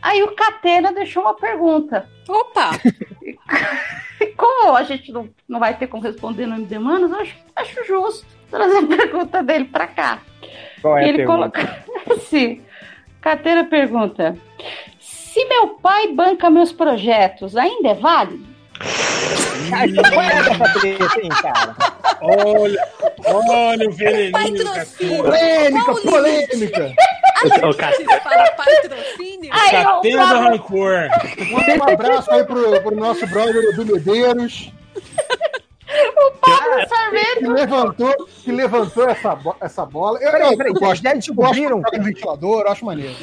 Aí 0.02 0.22
o 0.24 0.36
Catena 0.36 0.92
deixou 0.92 1.24
uma 1.24 1.36
pergunta. 1.36 2.08
Opa! 2.28 2.72
Como 4.36 4.76
a 4.76 4.84
gente 4.84 5.12
não, 5.12 5.30
não 5.48 5.60
vai 5.60 5.78
ter 5.78 5.88
como 5.88 6.04
responder 6.04 6.46
no 6.46 6.56
MD 6.56 6.78
Manas, 6.80 7.12
eu 7.12 7.20
acho, 7.20 7.36
acho 7.56 7.86
justo 7.86 8.26
trazer 8.50 8.78
a 8.78 8.88
pergunta 8.88 9.44
dele 9.44 9.66
pra 9.66 9.88
cá. 9.88 10.20
Qual 10.82 10.98
é 10.98 11.04
a 11.04 11.08
Ele 11.08 11.18
pergunta? 11.18 11.50
coloca 11.86 12.14
assim. 12.14 12.62
Catena 13.22 13.64
pergunta: 13.66 14.38
Se 15.00 15.44
meu 15.46 15.70
pai 15.70 16.14
banca 16.14 16.50
meus 16.50 16.72
projetos, 16.72 17.56
ainda 17.56 17.90
é 17.90 17.94
válido? 17.94 18.46
Cara? 21.42 21.76
Olha, 22.22 22.88
olha 23.26 23.88
o 23.90 23.92
veneninho. 23.92 24.32
Patrocínio. 24.32 25.24
Polêmica, 25.24 25.86
Qual 25.86 25.98
polêmica. 26.02 26.96
O 27.44 27.48
limite 27.48 28.06
para 28.24 28.52
patrocínio? 28.58 29.50
Catena 29.72 30.26
do 30.26 30.40
rancor. 30.40 31.08
Um 31.80 31.94
abraço 31.94 32.32
aí 32.32 32.44
pro, 32.44 32.82
pro 32.82 32.96
nosso 32.96 33.28
brother 33.28 33.56
Edu 33.74 33.86
Medeiros, 33.86 34.72
O 36.18 36.32
Pablo 36.40 36.78
que 36.82 36.90
Sarmento. 36.90 37.52
levantou, 37.54 38.28
que 38.44 38.52
levantou 38.52 39.10
essa, 39.10 39.36
bo- 39.36 39.56
essa 39.62 39.86
bola. 39.86 40.20
Eu, 40.20 40.32
Peraí, 40.32 40.58
peraí, 40.58 40.74
eu 40.74 40.80
gosto, 40.80 41.02
já 41.04 41.10
eu 41.12 41.16
gosto 41.16 41.54
descobriram? 41.54 41.82
do 41.82 42.04
ventilador, 42.04 42.62
eu 42.66 42.72
acho 42.72 42.86
maneiro. 42.86 43.16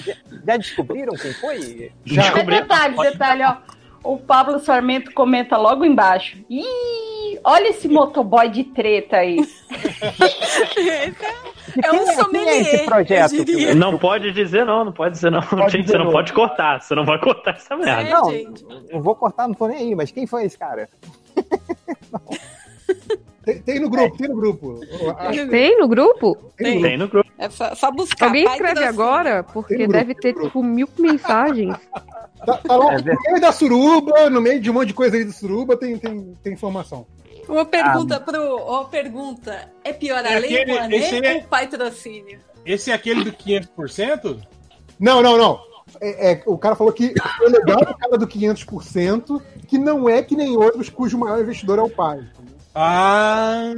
Já 0.46 0.56
descobriram 0.56 1.14
quem 1.14 1.32
foi? 1.34 1.92
Já. 2.04 2.30
Detalhe, 2.32 2.96
detalhe, 2.96 3.42
ó. 3.44 3.56
O 4.04 4.18
Pablo 4.18 4.58
Sarmento 4.58 5.10
comenta 5.12 5.56
logo 5.56 5.84
embaixo. 5.84 6.36
Ih, 6.50 7.40
olha 7.42 7.68
esse 7.68 7.88
motoboy 7.88 8.48
de 8.50 8.64
treta 8.64 9.16
aí. 9.16 9.38
É 11.82 11.90
um 11.90 11.98
Quem 12.04 12.08
é 12.08 12.12
sommelier, 12.12 12.60
esse 12.60 12.84
projeto? 12.84 13.34
eu 13.34 13.44
diria. 13.44 13.74
Não 13.74 13.98
pode 13.98 14.30
dizer 14.32 14.64
não, 14.66 14.84
não 14.84 14.92
pode 14.92 15.14
dizer 15.14 15.30
não. 15.30 15.40
Gente, 15.40 15.82
dizer 15.82 15.92
você 15.92 15.98
não 15.98 16.04
não. 16.06 16.12
pode 16.12 16.32
cortar, 16.32 16.80
você 16.80 16.94
não 16.94 17.04
vai 17.04 17.18
cortar 17.18 17.52
essa 17.56 17.74
merda. 17.76 18.02
É, 18.02 18.10
Não, 18.12 18.30
gente. 18.30 18.64
não 18.92 19.00
vou 19.00 19.14
cortar, 19.16 19.48
não 19.48 19.54
tô 19.54 19.66
nem 19.66 19.78
aí, 19.78 19.94
mas 19.94 20.12
quem 20.12 20.26
foi 20.26 20.44
esse 20.44 20.58
cara? 20.58 20.88
Tem, 23.44 23.58
tem 23.60 23.80
no 23.80 23.90
grupo, 23.90 24.16
tem 24.16 24.28
no 24.28 24.36
grupo. 24.36 24.80
Tem 24.80 25.76
no 25.78 25.88
grupo? 25.88 26.36
Tem 26.56 26.68
no 26.70 26.78
grupo. 26.78 26.82
Tem 26.82 26.96
no 26.98 27.08
grupo. 27.08 27.30
É 27.38 27.50
só, 27.50 27.74
só 27.74 27.90
buscar. 27.90 28.26
Alguém 28.26 28.44
escreve 28.44 28.74
patrocínio. 28.74 28.88
agora? 29.02 29.42
Porque 29.42 29.76
grupo, 29.76 29.92
deve 29.92 30.14
ter, 30.14 30.34
tipo, 30.34 30.62
mil 30.62 30.88
mensagens. 30.98 31.76
Tá, 32.46 32.56
tá 32.58 32.76
lá 32.76 32.94
É 32.94 32.98
no 32.98 33.04
meio 33.04 33.40
da 33.40 33.52
suruba, 33.52 34.30
no 34.30 34.40
meio 34.40 34.60
de 34.60 34.70
um 34.70 34.74
monte 34.74 34.88
de 34.88 34.94
coisa 34.94 35.16
aí 35.16 35.24
de 35.24 35.32
suruba, 35.32 35.76
tem, 35.76 35.98
tem, 35.98 36.34
tem 36.42 36.52
informação. 36.52 37.06
Uma 37.48 37.64
pergunta 37.66 38.18
pro. 38.20 38.56
Uma 38.56 38.84
pergunta. 38.86 39.68
É 39.82 39.92
pior 39.92 40.24
a 40.24 40.30
É 40.32 40.38
lei 40.38 40.56
aquele- 40.62 40.96
esse 40.96 41.10
Rouanet 41.10 41.26
é- 41.26 41.34
ou 41.36 41.42
patrocínio? 41.44 42.38
Esse 42.64 42.90
é 42.90 42.94
aquele 42.94 43.24
do 43.24 43.32
500%? 43.32 44.40
Não, 44.98 45.20
não, 45.22 45.36
não. 45.36 45.60
É, 46.00 46.32
é, 46.32 46.42
o 46.46 46.56
cara 46.56 46.74
falou 46.74 46.92
que 46.92 47.12
foi 47.36 47.48
legal 47.50 47.78
o 47.82 47.94
cara 47.98 48.16
do 48.16 48.26
500%, 48.26 49.40
que 49.68 49.76
não 49.76 50.08
é 50.08 50.22
que 50.22 50.34
nem 50.34 50.56
outros 50.56 50.88
cujo 50.88 51.18
maior 51.18 51.40
investidor 51.40 51.78
é 51.78 51.82
o 51.82 51.90
pai. 51.90 52.20
Ah, 52.74 53.72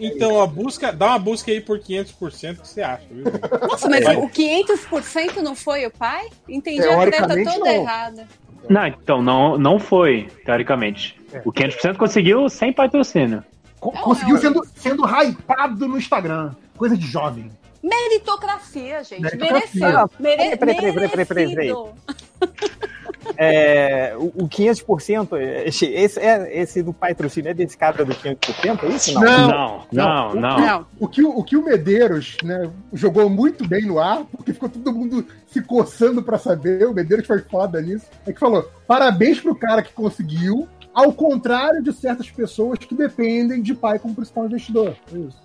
então 0.00 0.42
a 0.42 0.46
busca, 0.46 0.92
dá 0.92 1.06
uma 1.10 1.18
busca 1.18 1.50
aí 1.52 1.60
por 1.60 1.78
500% 1.78 2.60
que 2.60 2.68
você 2.68 2.82
acha, 2.82 3.04
viu? 3.10 3.24
Nossa, 3.68 3.88
mas 3.88 4.04
o 4.04 4.28
500% 4.28 5.36
não 5.42 5.54
foi 5.54 5.86
o 5.86 5.90
pai? 5.92 6.26
Entendi 6.48 6.82
a 6.88 6.98
treta 7.02 7.28
toda 7.28 7.58
não. 7.58 7.66
errada. 7.66 8.26
Não, 8.68 8.86
então 8.86 9.22
não, 9.22 9.56
não 9.56 9.78
foi, 9.78 10.28
teoricamente. 10.44 11.16
O 11.44 11.52
500% 11.52 11.96
conseguiu 11.96 12.48
sem 12.48 12.72
patrocínio. 12.72 13.44
Co- 13.78 13.92
conseguiu 13.92 14.38
sendo, 14.38 14.66
sendo 14.74 15.04
hypado 15.06 15.86
no 15.86 15.96
Instagram. 15.96 16.52
Coisa 16.76 16.96
de 16.96 17.06
jovem. 17.06 17.50
Meritocracia, 17.82 19.04
gente. 19.04 19.22
Meritocracia. 19.22 19.80
Mereceu. 19.80 20.10
Mere 20.18 20.56
Peraí, 20.56 20.74
peraí, 20.76 20.92
peraí, 21.08 21.24
peraí, 21.26 21.54
peraí. 21.54 21.72
É, 23.36 24.14
o, 24.16 24.44
o 24.44 24.48
500%, 24.48 25.38
esse, 25.64 25.86
esse, 25.86 26.20
é, 26.20 26.60
esse 26.60 26.82
do 26.82 26.92
patrocínio 26.92 27.50
é 27.50 27.54
desse 27.54 27.76
cara 27.76 28.04
do 28.04 28.12
500%, 28.12 28.82
é 28.82 28.88
isso? 28.88 29.14
Não. 29.14 29.48
Não, 29.48 29.84
não, 29.92 30.34
não. 30.34 30.58
Não. 30.58 30.86
O 30.98 31.08
que, 31.08 31.22
o 31.22 31.36
o 31.36 31.44
que 31.44 31.56
o 31.56 31.64
Medeiros 31.64 32.36
né, 32.42 32.70
jogou 32.92 33.28
muito 33.28 33.66
bem 33.68 33.86
no 33.86 33.98
ar, 33.98 34.24
porque 34.24 34.52
ficou 34.52 34.68
todo 34.68 34.92
mundo 34.92 35.26
se 35.46 35.62
coçando 35.62 36.22
pra 36.22 36.38
saber, 36.38 36.86
o 36.86 36.94
Medeiros 36.94 37.26
foi 37.26 37.40
foda 37.40 37.80
nisso, 37.80 38.06
é 38.26 38.32
que 38.32 38.40
falou: 38.40 38.68
parabéns 38.86 39.38
pro 39.40 39.54
cara 39.54 39.82
que 39.82 39.92
conseguiu, 39.92 40.66
ao 40.94 41.12
contrário 41.12 41.82
de 41.82 41.92
certas 41.92 42.30
pessoas 42.30 42.78
que 42.78 42.94
dependem 42.94 43.62
de 43.62 43.74
pai 43.74 43.98
como 43.98 44.14
principal 44.14 44.46
investidor. 44.46 44.96
É 45.12 45.18
isso. 45.18 45.42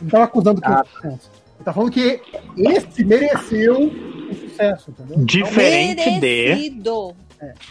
Não 0.00 0.08
tava 0.08 0.24
acusando 0.24 0.60
500%. 0.60 0.84
Ele 1.04 1.18
tá 1.64 1.72
falando 1.72 1.92
que 1.92 2.20
esse 2.56 3.04
mereceu 3.04 3.84
o 3.84 4.13
sucesso, 4.32 4.90
entendeu? 4.90 5.24
Diferente 5.24 6.04
de. 6.04 6.20
Merecido. 6.20 7.14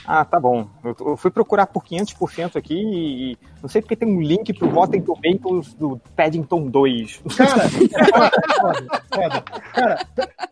Ah, 0.06 0.24
tá 0.24 0.40
bom. 0.40 0.68
Eu, 0.84 0.96
eu 1.00 1.18
fui 1.18 1.32
procurar 1.32 1.66
por 1.66 1.84
500% 1.84 2.58
aqui 2.58 2.76
e 2.76 3.38
não 3.62 3.68
sei 3.68 3.82
porque 3.82 3.96
tem 3.96 4.08
um 4.08 4.22
link 4.22 4.54
pro 4.54 4.70
Rotten 4.70 5.02
Tomatoes 5.02 5.74
do 5.74 6.00
Paddington 6.16 6.68
2. 6.68 7.22
Cara, 7.36 7.70
foda, 8.62 9.04
foda. 9.14 9.42
Cara, 9.74 10.08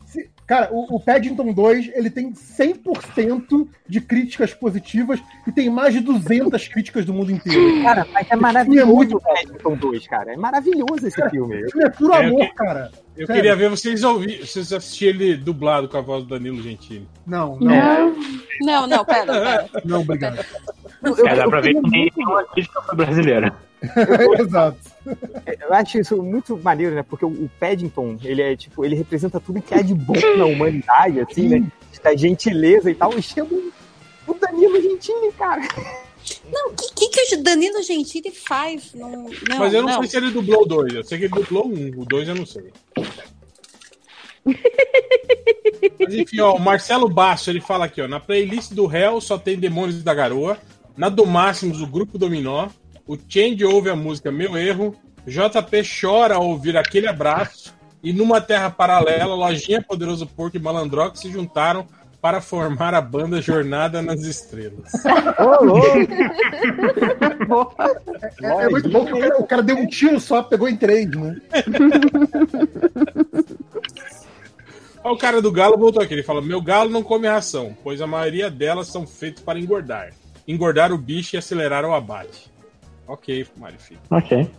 se- 0.05 0.29
cara 0.51 0.69
o, 0.71 0.95
o 0.95 0.99
Paddington 0.99 1.53
2 1.53 1.91
ele 1.93 2.09
tem 2.09 2.33
100% 2.33 3.67
de 3.87 4.01
críticas 4.01 4.53
positivas 4.53 5.19
e 5.47 5.51
tem 5.51 5.69
mais 5.69 5.93
de 5.93 5.99
200 6.01 6.67
críticas 6.67 7.05
do 7.05 7.13
mundo 7.13 7.31
inteiro. 7.31 7.81
Cara, 7.83 8.05
mas 8.13 8.23
é 8.25 8.29
filme 8.29 8.41
maravilhoso 8.41 8.91
muito 8.93 9.17
o 9.17 9.21
Paddington 9.21 9.75
2, 9.75 10.07
cara. 10.07 10.33
É 10.33 10.37
maravilhoso 10.37 11.07
esse 11.07 11.29
filme. 11.29 11.55
Esse 11.61 11.71
filme 11.71 11.87
é 11.87 11.89
puro 11.89 12.13
É, 12.13 12.17
eu 12.25 12.27
amor, 12.29 12.39
que- 12.49 12.53
cara. 12.55 12.91
Eu 13.17 13.27
Sério. 13.27 13.41
queria 13.41 13.55
ver 13.55 13.69
vocês 13.69 14.03
ouvir, 14.03 14.45
vocês 14.45 14.71
assistirem 14.71 15.21
ele 15.29 15.37
dublado 15.37 15.87
com 15.89 15.97
a 15.97 16.01
voz 16.01 16.23
do 16.23 16.29
Danilo 16.29 16.61
Gentili. 16.61 17.07
Não, 17.27 17.57
não, 17.59 17.69
Não, 17.75 18.15
não, 18.61 18.87
não, 18.87 19.05
pera, 19.05 19.25
pera. 19.25 19.69
não, 19.85 20.01
obrigado. 20.01 20.39
É, 20.39 21.35
dá 21.35 21.47
pra 21.47 21.59
ver 21.61 21.73
que 21.73 21.89
nem 21.89 22.09
uma 22.17 22.43
crítica 22.45 22.81
foi 22.83 22.95
brasileira. 23.81 24.41
Exato. 24.43 24.77
Eu 25.59 25.73
acho 25.73 25.97
isso 25.99 26.21
muito 26.21 26.57
maneiro, 26.57 26.93
né? 26.95 27.03
Porque 27.03 27.25
o, 27.25 27.29
o 27.29 27.49
Paddington, 27.59 28.17
ele 28.23 28.41
é 28.41 28.55
tipo, 28.55 28.85
ele 28.85 28.95
representa 28.95 29.39
tudo 29.39 29.61
que 29.61 29.73
há 29.73 29.81
de 29.81 29.93
bom 29.95 30.13
na 30.37 30.45
humanidade, 30.45 31.19
assim, 31.19 31.47
né? 31.47 31.71
Da 32.03 32.15
gentileza 32.15 32.89
e 32.91 32.95
tal. 32.95 33.17
E 33.17 33.21
chama 33.21 33.49
o- 33.51 33.71
o 34.27 34.33
Danilo 34.35 34.81
Gentili, 34.81 35.31
cara. 35.37 35.61
Não, 36.51 36.69
o 36.69 36.73
que, 36.75 37.09
que, 37.09 37.25
que 37.25 37.35
o 37.35 37.43
Danilo 37.43 37.81
Gentili 37.81 38.29
faz? 38.31 38.93
Não, 38.93 39.09
não, 39.09 39.57
Mas 39.57 39.73
eu 39.73 39.81
não, 39.81 39.89
não. 39.89 39.99
sei 40.01 40.07
se 40.09 40.17
ele 40.17 40.29
dublou 40.31 40.61
o 40.61 40.65
2, 40.65 40.93
eu 40.93 41.03
sei 41.03 41.17
que 41.17 41.25
ele 41.25 41.33
dublou 41.33 41.67
um, 41.67 41.91
o 41.99 42.05
2 42.05 42.27
eu 42.29 42.35
não 42.35 42.45
sei. 42.45 42.71
Mas 45.99 46.13
enfim, 46.13 46.39
ó, 46.41 46.55
o 46.55 46.59
Marcelo 46.59 47.09
Basso, 47.09 47.49
ele 47.49 47.61
fala 47.61 47.85
aqui, 47.85 48.01
ó, 48.01 48.07
na 48.07 48.19
playlist 48.19 48.71
do 48.73 48.85
réu 48.85 49.19
só 49.21 49.37
tem 49.37 49.57
Demônios 49.57 50.03
da 50.03 50.13
Garoa, 50.13 50.57
na 50.95 51.09
do 51.09 51.25
Máximos 51.25 51.81
o 51.81 51.87
Grupo 51.87 52.17
Dominó, 52.17 52.67
o 53.11 53.17
Change 53.27 53.65
ouve 53.65 53.89
a 53.89 53.95
música 53.95 54.31
Meu 54.31 54.57
Erro, 54.57 54.95
JP 55.27 55.83
chora 55.99 56.35
ao 56.35 56.47
ouvir 56.47 56.77
aquele 56.77 57.09
abraço, 57.09 57.75
e 58.01 58.13
numa 58.13 58.39
terra 58.39 58.69
paralela, 58.69 59.35
Lojinha 59.35 59.81
Poderoso 59.81 60.25
Porco 60.25 60.55
e 60.55 60.59
Malandrox 60.61 61.19
se 61.19 61.29
juntaram 61.29 61.85
para 62.21 62.39
formar 62.39 62.93
a 62.93 63.01
banda 63.01 63.41
Jornada 63.41 64.01
nas 64.01 64.21
Estrelas. 64.21 64.93
Ô, 65.37 65.65
louco! 65.65 65.87
É, 68.41 68.63
é 68.63 68.69
muito 68.69 68.89
bom 68.89 69.05
que 69.05 69.13
o 69.13 69.19
cara, 69.19 69.37
o 69.41 69.47
cara 69.47 69.61
deu 69.61 69.75
um 69.75 69.87
tiro 69.87 70.17
só, 70.17 70.41
pegou 70.41 70.69
em 70.69 70.77
três, 70.77 71.09
né? 71.11 71.35
O 75.03 75.17
cara 75.17 75.41
do 75.41 75.51
galo 75.51 75.79
voltou 75.79 76.03
aqui. 76.03 76.13
Ele 76.13 76.21
fala: 76.21 76.43
Meu 76.43 76.61
galo 76.61 76.91
não 76.91 77.01
come 77.01 77.27
ração, 77.27 77.75
pois 77.83 77.99
a 78.01 78.05
maioria 78.05 78.51
delas 78.51 78.87
são 78.87 79.07
feitas 79.07 79.43
para 79.43 79.59
engordar. 79.59 80.13
Engordar 80.47 80.93
o 80.93 80.97
bicho 80.97 81.35
e 81.35 81.39
acelerar 81.39 81.83
o 81.83 81.95
abate. 81.95 82.50
Ok, 83.11 83.45
Mário 83.57 83.77
Filho. 83.79 83.99
Ok. 84.09 84.49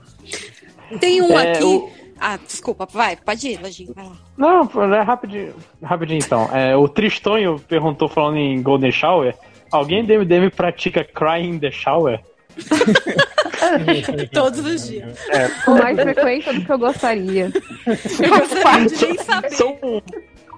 Tem 1.00 1.22
um 1.22 1.32
É, 1.38 1.52
aqui. 1.52 1.64
o- 1.64 1.90
Ah, 2.20 2.36
desculpa, 2.36 2.86
vai, 2.86 3.16
pode 3.16 3.48
ir, 3.48 3.58
vai 3.58 4.04
lá. 4.04 4.16
Não, 4.36 4.62
é 4.94 5.00
rapidinho, 5.00 5.54
rapidinho 5.82 6.20
então. 6.24 6.48
É, 6.54 6.76
o 6.76 6.86
Tristonho 6.88 7.58
perguntou 7.66 8.08
falando 8.08 8.36
em 8.36 8.62
Golden 8.62 8.92
Shower. 8.92 9.34
Alguém 9.72 10.04
do 10.04 10.12
MDM 10.12 10.50
pratica 10.50 11.02
Crying 11.02 11.54
in 11.54 11.58
the 11.58 11.70
Shower? 11.70 12.20
Todos 14.32 14.60
os 14.64 14.86
dias. 14.88 15.18
Com 15.64 15.72
mais 15.78 15.98
frequência 15.98 16.52
do 16.52 16.64
que 16.64 16.70
eu 16.72 16.78
gostaria. 16.78 17.50
Eu 17.86 18.38
gostaria 18.38 18.86
de 18.86 19.06
nem 19.06 19.18
saber. 19.18 19.50
Sou 19.52 19.78
um, 19.82 20.00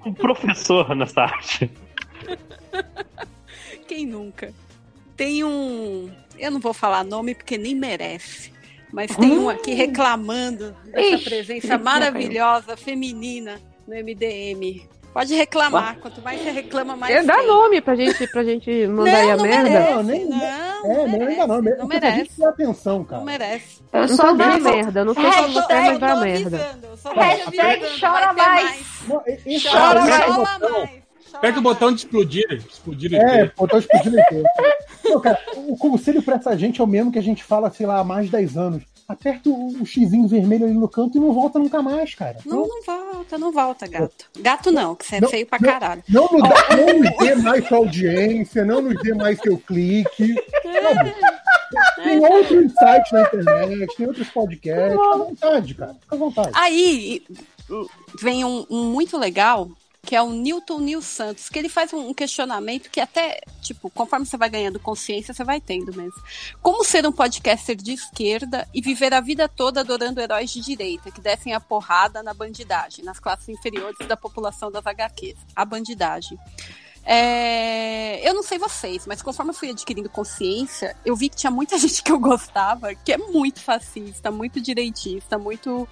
um 0.08 0.12
professor 0.12 0.94
nessa 0.96 1.22
arte. 1.22 1.70
Quem 3.86 4.06
nunca? 4.06 4.52
Tem 5.16 5.44
um. 5.44 6.10
Eu 6.38 6.50
não 6.50 6.60
vou 6.60 6.72
falar 6.74 7.04
nome 7.04 7.34
porque 7.34 7.56
nem 7.58 7.74
merece. 7.74 8.52
Mas 8.92 9.14
tem 9.16 9.36
um 9.38 9.48
aqui 9.48 9.74
reclamando 9.74 10.74
dessa 10.86 11.00
Ixi, 11.16 11.24
presença 11.24 11.76
não 11.78 11.84
maravilhosa, 11.84 12.76
feminina, 12.76 13.60
no 13.88 13.94
MDM. 13.94 14.88
Pode 15.12 15.32
reclamar. 15.34 15.96
Quanto 16.00 16.20
mais 16.22 16.40
você 16.40 16.50
reclama, 16.50 16.96
mais. 16.96 17.14
É, 17.14 17.22
dá 17.22 17.38
tem. 17.38 17.46
nome 17.46 17.80
pra 17.80 17.94
gente, 17.94 18.26
pra 18.28 18.42
gente 18.44 18.86
mandar 18.88 19.12
Não, 19.12 19.18
aí 19.20 19.30
a 19.30 19.36
não 19.36 19.44
merda. 19.44 19.62
merece. 19.70 19.92
Não, 19.94 20.02
nem, 20.02 20.24
Não, 20.28 20.36
é, 20.44 21.06
não, 21.06 21.26
ainda 21.28 21.46
não. 21.46 21.62
não 21.62 21.76
Porque 21.88 21.96
a 22.04 22.10
gente 22.10 22.16
merece. 22.16 22.36
tem 22.36 22.46
atenção, 22.46 23.04
cara. 23.04 23.18
Não 23.18 23.24
merece. 23.26 23.80
Eu 23.92 24.00
Eu 24.02 24.08
só 24.08 24.32
digo. 24.32 24.60
merda, 24.64 25.00
eu 25.00 25.04
não 25.04 25.14
sei 25.14 25.22
como 25.24 25.48
você, 25.52 25.74
mas 25.74 25.98
vai 26.00 26.10
a 26.10 26.16
merda. 26.16 26.78
Hashtag 27.14 28.00
chora 28.00 28.32
mais. 28.32 28.86
Não, 29.08 29.22
esse 29.26 29.68
Chora 29.68 30.00
cara- 30.06 30.28
mais. 30.28 30.36
botão- 30.58 30.78
mais. 30.78 31.04
Aperta 31.34 31.58
o 31.58 31.62
botão 31.62 31.90
de 31.92 31.98
explodir. 31.98 32.44
Explodir 32.52 33.12
o 33.12 33.16
É, 33.16 33.18
inteiro. 33.24 33.52
botou 33.56 33.78
explodindo 33.78 34.18
inteiro. 34.20 34.44
Não, 35.04 35.20
cara, 35.20 35.38
o 35.68 35.76
conselho 35.76 36.22
pra 36.22 36.36
essa 36.36 36.56
gente 36.56 36.80
é 36.80 36.84
o 36.84 36.86
mesmo 36.86 37.12
que 37.12 37.18
a 37.18 37.22
gente 37.22 37.42
fala, 37.44 37.70
sei 37.70 37.86
lá, 37.86 37.98
há 38.00 38.04
mais 38.04 38.26
de 38.26 38.32
10 38.32 38.56
anos. 38.56 38.82
Aperta 39.06 39.50
o, 39.50 39.82
o 39.82 39.84
xizinho 39.86 40.26
vermelho 40.26 40.64
ali 40.64 40.72
no 40.74 40.88
canto 40.88 41.18
e 41.18 41.20
não 41.20 41.30
volta 41.32 41.58
nunca 41.58 41.82
mais, 41.82 42.14
cara. 42.14 42.38
Não, 42.46 42.66
não 42.66 42.82
volta, 42.82 43.36
não 43.38 43.52
volta, 43.52 43.86
gato. 43.86 44.24
Gato 44.40 44.72
não, 44.72 44.94
que 44.96 45.04
você 45.04 45.16
é 45.16 45.20
Não, 45.20 45.28
feio 45.28 45.46
pra 45.46 45.58
não. 45.60 45.68
caralho. 45.70 46.02
Não, 46.08 46.22
nos 46.32 46.42
dá- 46.48 46.76
não 46.76 46.98
nos 47.00 47.16
dê 47.18 47.34
mais 47.34 47.68
sua 47.68 47.78
audiência, 47.78 48.64
não 48.64 48.80
nos 48.80 48.98
dê 49.02 49.12
mais 49.12 49.38
seu 49.40 49.58
clique. 49.58 50.34
Sabe? 50.62 51.14
Tem 52.02 52.18
outros 52.18 52.72
sites 52.72 53.12
na 53.12 53.22
internet, 53.22 53.96
tem 53.96 54.06
outros 54.06 54.28
podcasts. 54.30 54.92
Fica 54.92 55.12
à 55.12 55.16
vontade, 55.18 55.74
cara. 55.74 55.96
Fica 56.00 56.14
à 56.14 56.18
vontade. 56.18 56.50
Aí 56.54 57.22
vem 58.22 58.42
um, 58.44 58.64
um 58.70 58.84
muito 58.90 59.18
legal, 59.18 59.68
que 60.04 60.14
é 60.14 60.22
o 60.22 60.30
Newton 60.30 60.80
Nil 60.80 61.02
Santos, 61.02 61.48
que 61.48 61.58
ele 61.58 61.68
faz 61.68 61.92
um 61.92 62.12
questionamento 62.12 62.90
que 62.90 63.00
até, 63.00 63.40
tipo, 63.60 63.90
conforme 63.90 64.26
você 64.26 64.36
vai 64.36 64.48
ganhando 64.48 64.78
consciência, 64.78 65.34
você 65.34 65.42
vai 65.42 65.60
tendo 65.60 65.94
mesmo. 65.94 66.22
Como 66.62 66.84
ser 66.84 67.06
um 67.06 67.12
podcaster 67.12 67.76
de 67.76 67.92
esquerda 67.92 68.68
e 68.74 68.80
viver 68.80 69.14
a 69.14 69.20
vida 69.20 69.48
toda 69.48 69.80
adorando 69.80 70.20
heróis 70.20 70.50
de 70.50 70.60
direita, 70.60 71.10
que 71.10 71.20
descem 71.20 71.54
a 71.54 71.60
porrada 71.60 72.22
na 72.22 72.34
bandidagem, 72.34 73.04
nas 73.04 73.18
classes 73.18 73.48
inferiores 73.48 73.98
da 74.06 74.16
população 74.16 74.70
das 74.70 74.86
HQs? 74.86 75.36
A 75.56 75.64
bandidagem. 75.64 76.38
É, 77.06 78.26
eu 78.26 78.32
não 78.32 78.42
sei 78.42 78.58
vocês, 78.58 79.06
mas 79.06 79.20
conforme 79.20 79.50
eu 79.50 79.54
fui 79.54 79.70
adquirindo 79.70 80.08
consciência, 80.08 80.96
eu 81.04 81.14
vi 81.14 81.28
que 81.28 81.36
tinha 81.36 81.50
muita 81.50 81.76
gente 81.78 82.02
que 82.02 82.10
eu 82.10 82.18
gostava, 82.18 82.94
que 82.94 83.12
é 83.12 83.18
muito 83.18 83.60
fascista, 83.60 84.30
muito 84.30 84.60
direitista, 84.60 85.38
muito. 85.38 85.86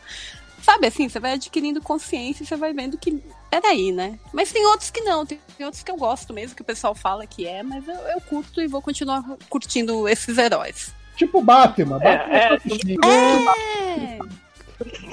Sabe 0.63 0.87
assim, 0.87 1.09
você 1.09 1.21
vai 1.21 1.33
adquirindo 1.33 1.83
consciência 1.83 2.43
e 2.43 2.47
você 2.47 2.57
vai 2.57 2.73
vendo 2.73 2.97
que. 2.97 3.23
Peraí, 3.61 3.93
né? 3.93 4.19
Mas 4.33 4.51
tem 4.51 4.65
outros 4.65 4.89
que 4.91 5.03
não, 5.03 5.27
tem, 5.27 5.39
tem 5.59 5.67
outros 5.67 5.83
que 5.83 5.91
eu 5.91 5.97
gosto 5.99 6.33
mesmo, 6.33 6.57
que 6.57 6.63
o 6.63 6.65
pessoal 6.65 6.95
fala 6.95 7.27
que 7.27 7.47
é, 7.47 7.63
mas 7.63 7.87
eu, 7.87 7.95
eu 7.95 8.19
curto 8.23 8.63
e 8.63 8.67
vou 8.67 8.81
continuar 8.81 9.23
curtindo 9.51 10.09
esses 10.09 10.39
heróis. 10.39 10.91
Tipo 11.17 11.43
Batman. 11.43 11.99
Batman 11.99 12.35
É, 12.35 12.45
é, 12.45 12.55
assistindo. 12.55 13.01
É, 13.05 14.19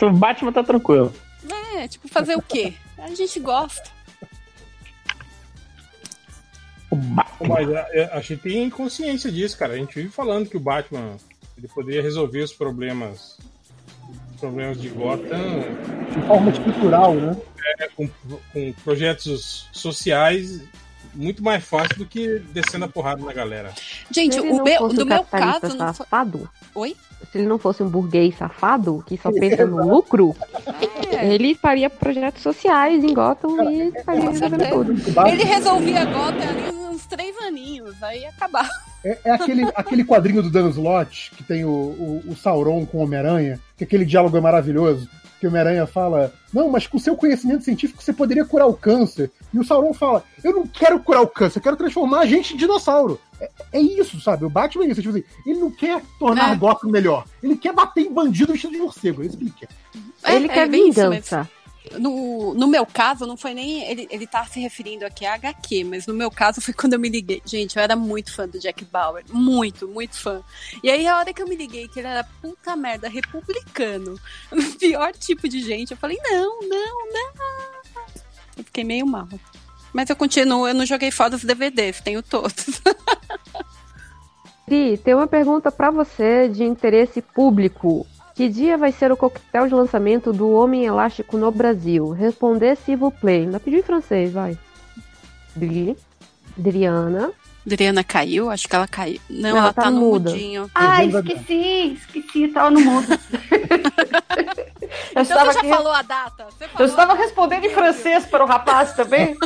O 0.05 0.11
Batman 0.11 0.53
tá 0.53 0.63
tranquilo. 0.63 1.13
é, 1.75 1.85
tipo, 1.89 2.07
fazer 2.07 2.37
o 2.37 2.41
quê? 2.41 2.73
A 2.97 3.13
gente 3.13 3.37
gosta. 3.41 3.89
Mas 7.45 7.69
a, 7.73 7.81
a- 7.81 8.17
a 8.17 8.21
gente 8.21 8.37
tem 8.37 8.69
consciência 8.69 9.29
disso, 9.29 9.57
cara. 9.57 9.73
A 9.73 9.77
gente 9.77 9.93
vive 9.95 10.09
falando 10.09 10.49
que 10.49 10.55
o 10.57 10.61
Batman 10.61 11.17
ele 11.57 11.67
poderia 11.67 12.01
resolver 12.01 12.39
os 12.41 12.53
problemas 12.53 13.37
problemas 14.39 14.79
de 14.81 14.89
Gotham 14.89 15.61
De 16.13 16.21
forma 16.27 16.49
estrutural, 16.51 17.13
né? 17.15 17.37
é, 17.79 17.87
com, 17.89 18.09
com 18.53 18.73
projetos 18.83 19.67
sociais 19.71 20.61
muito 21.13 21.43
mais 21.43 21.63
fácil 21.63 21.97
do 21.97 22.05
que 22.05 22.39
descendo 22.53 22.85
a 22.85 22.87
porrada 22.87 23.23
na 23.25 23.33
galera. 23.33 23.73
Gente, 24.11 24.37
ele 24.37 24.51
o 24.51 24.57
não 24.57 24.63
meu, 24.63 24.77
fosse 24.77 24.95
no 24.97 25.03
um 25.03 25.05
meu 25.07 25.23
caso, 25.23 25.67
não 25.75 25.93
foi. 25.93 25.93
safado, 25.93 26.49
Oi? 26.75 26.95
se 27.31 27.37
ele 27.39 27.47
não 27.47 27.57
fosse 27.59 27.83
um 27.83 27.89
burguês 27.89 28.37
safado, 28.37 29.03
que 29.05 29.17
só 29.17 29.31
pensa 29.31 29.65
no 29.65 29.85
lucro, 29.87 30.35
É. 31.11 31.33
ele 31.33 31.55
faria 31.55 31.89
projetos 31.89 32.41
sociais 32.43 33.03
em 33.03 33.13
Gotham 33.13 33.57
e 33.71 33.91
faria 34.03 34.29
resolvendo 34.29 34.69
tudo. 34.69 35.27
Ele 35.27 35.43
resolvia 35.43 36.05
Gotham 36.05 36.47
ali 36.49 36.75
uns 36.75 37.05
três 37.07 37.35
aninhos, 37.39 38.01
aí 38.03 38.21
ia 38.21 38.29
acabar. 38.29 38.69
É, 39.03 39.17
é 39.25 39.31
aquele, 39.31 39.63
aquele 39.75 40.03
quadrinho 40.03 40.41
do 40.41 40.49
Dan 40.49 40.69
Slott, 40.69 41.31
que 41.35 41.43
tem 41.43 41.65
o, 41.65 41.69
o, 41.69 42.23
o 42.27 42.35
Sauron 42.35 42.85
com 42.85 42.97
o 42.97 43.01
Homem-Aranha, 43.01 43.59
que 43.77 43.83
aquele 43.83 44.05
diálogo 44.05 44.37
é 44.37 44.41
maravilhoso, 44.41 45.09
que 45.39 45.45
o 45.45 45.49
Homem-Aranha 45.49 45.87
fala, 45.87 46.33
não, 46.53 46.69
mas 46.69 46.85
com 46.85 46.99
seu 46.99 47.15
conhecimento 47.15 47.63
científico 47.63 48.03
você 48.03 48.11
poderia 48.11 48.43
curar 48.43 48.67
o 48.67 48.73
câncer. 48.73 49.31
E 49.53 49.59
o 49.59 49.63
Sauron 49.63 49.93
fala, 49.93 50.23
eu 50.43 50.53
não 50.53 50.67
quero 50.67 50.99
curar 50.99 51.21
o 51.21 51.27
câncer, 51.27 51.59
eu 51.59 51.63
quero 51.63 51.77
transformar 51.77 52.19
a 52.19 52.25
gente 52.25 52.53
em 52.53 52.57
dinossauro. 52.57 53.19
É, 53.39 53.49
é 53.73 53.79
isso, 53.79 54.19
sabe? 54.19 54.43
O 54.43 54.49
Batman 54.49 54.83
é 54.83 54.87
isso. 54.89 55.01
Tipo 55.01 55.15
assim, 55.15 55.23
ele 55.45 55.59
não 55.59 55.71
quer 55.71 56.01
tornar 56.19 56.51
É. 56.51 56.55
Gotham 56.55 56.89
melhor. 56.89 57.25
Ele 57.41 57.55
quer 57.55 57.73
bater 57.73 58.01
em 58.01 58.13
bandido 58.13 58.51
vestido 58.51 58.73
de 58.73 58.79
morcego. 58.79 59.23
É 59.23 59.27
isso 59.27 59.37
que 59.37 59.43
ele 59.45 59.53
quer. 59.57 59.69
Ele 60.27 60.45
É, 60.45 60.49
quer 60.49 60.67
é 60.67 60.69
bem 60.69 60.89
isso 60.89 61.01
vingança. 61.01 61.49
No, 61.97 62.53
no 62.53 62.67
meu 62.67 62.85
caso, 62.85 63.25
não 63.25 63.37
foi 63.37 63.53
nem. 63.53 63.83
Ele, 63.89 64.07
ele 64.11 64.27
tá 64.27 64.45
se 64.45 64.59
referindo 64.59 65.05
aqui 65.05 65.25
a 65.25 65.33
HQ, 65.33 65.83
mas 65.83 66.05
no 66.05 66.13
meu 66.13 66.29
caso 66.29 66.61
foi 66.61 66.73
quando 66.75 66.93
eu 66.93 66.99
me 66.99 67.09
liguei. 67.09 67.41
Gente, 67.45 67.77
eu 67.77 67.83
era 67.83 67.95
muito 67.95 68.33
fã 68.33 68.47
do 68.47 68.59
Jack 68.59 68.85
Bauer. 68.85 69.23
Muito, 69.29 69.87
muito 69.87 70.17
fã. 70.17 70.41
E 70.83 70.89
aí, 70.89 71.07
a 71.07 71.17
hora 71.17 71.33
que 71.33 71.41
eu 71.41 71.47
me 71.47 71.55
liguei 71.55 71.87
que 71.87 71.99
ele 71.99 72.07
era 72.07 72.23
puta 72.41 72.75
merda, 72.75 73.09
republicano, 73.09 74.19
o 74.51 74.55
pior 74.77 75.13
tipo 75.13 75.47
de 75.47 75.61
gente, 75.61 75.91
eu 75.91 75.97
falei: 75.97 76.17
não, 76.21 76.59
não, 76.61 77.13
não. 77.13 77.33
Eu 78.57 78.63
fiquei 78.63 78.83
meio 78.83 79.05
mal. 79.05 79.27
Mas 79.93 80.09
eu 80.09 80.15
continuo, 80.15 80.67
eu 80.67 80.73
não 80.73 80.85
joguei 80.85 81.09
fora 81.11 81.35
os 81.35 81.43
DVDs, 81.43 82.01
tenho 82.01 82.21
todos. 82.21 82.81
Pri, 84.65 84.97
tem 84.99 85.15
uma 85.15 85.25
pergunta 85.25 85.71
pra 85.71 85.89
você 85.89 86.47
de 86.47 86.63
interesse 86.63 87.21
público. 87.21 88.05
Que 88.39 88.47
dia 88.47 88.77
vai 88.77 88.93
ser 88.93 89.11
o 89.11 89.17
coquetel 89.17 89.67
de 89.67 89.73
lançamento 89.75 90.31
do 90.31 90.49
Homem 90.51 90.85
Elástico 90.85 91.37
no 91.37 91.51
Brasil? 91.51 92.11
Responder 92.11 92.77
s'il 92.77 92.95
vous 92.95 93.11
plaît. 93.13 93.41
Ainda 93.41 93.59
pediu 93.59 93.79
em 93.79 93.83
francês, 93.83 94.31
vai. 94.31 94.57
Dri, 95.53 95.97
Adriana. 96.57 97.31
Adriana 97.67 98.01
caiu? 98.01 98.49
Acho 98.49 98.65
que 98.69 98.73
ela 98.77 98.87
caiu. 98.87 99.19
Não, 99.29 99.41
Não, 99.41 99.49
ela 99.49 99.59
ela 99.59 99.73
tá 99.73 99.81
tá 99.81 99.91
no 99.91 99.99
muda. 99.99 100.29
mudinho. 100.31 100.71
Ah, 100.73 101.03
esqueci, 101.03 101.97
esqueci, 101.99 102.47
tava 102.47 102.71
no 102.71 102.79
mudo. 102.79 103.07
eu 103.11 103.19
Então 105.11 105.21
estava 105.21 105.51
você 105.51 105.53
já 105.55 105.59
aqui- 105.59 105.67
falou 105.69 105.91
a 105.91 106.01
data? 106.01 106.45
Você 106.45 106.63
Eu 106.63 106.69
falou 106.69 106.87
estava 106.87 107.11
data. 107.11 107.23
respondendo 107.25 107.65
em 107.65 107.69
francês 107.71 108.25
para 108.25 108.41
o 108.41 108.47
rapaz 108.47 108.93
também. 108.93 109.35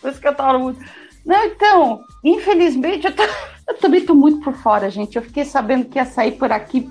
Por 0.00 0.10
isso 0.12 0.20
que 0.20 0.28
eu 0.28 0.34
tava 0.36 0.52
no 0.52 0.60
mudo. 0.60 0.78
Não, 1.26 1.44
então, 1.46 2.04
infelizmente, 2.22 3.06
eu, 3.08 3.12
tô- 3.16 3.24
eu 3.68 3.74
também 3.78 4.04
tô 4.04 4.14
muito 4.14 4.40
por 4.42 4.54
fora, 4.54 4.90
gente. 4.90 5.16
Eu 5.16 5.22
fiquei 5.22 5.44
sabendo 5.44 5.84
que 5.86 5.98
ia 5.98 6.04
sair 6.04 6.32
por 6.32 6.50
aqui, 6.50 6.88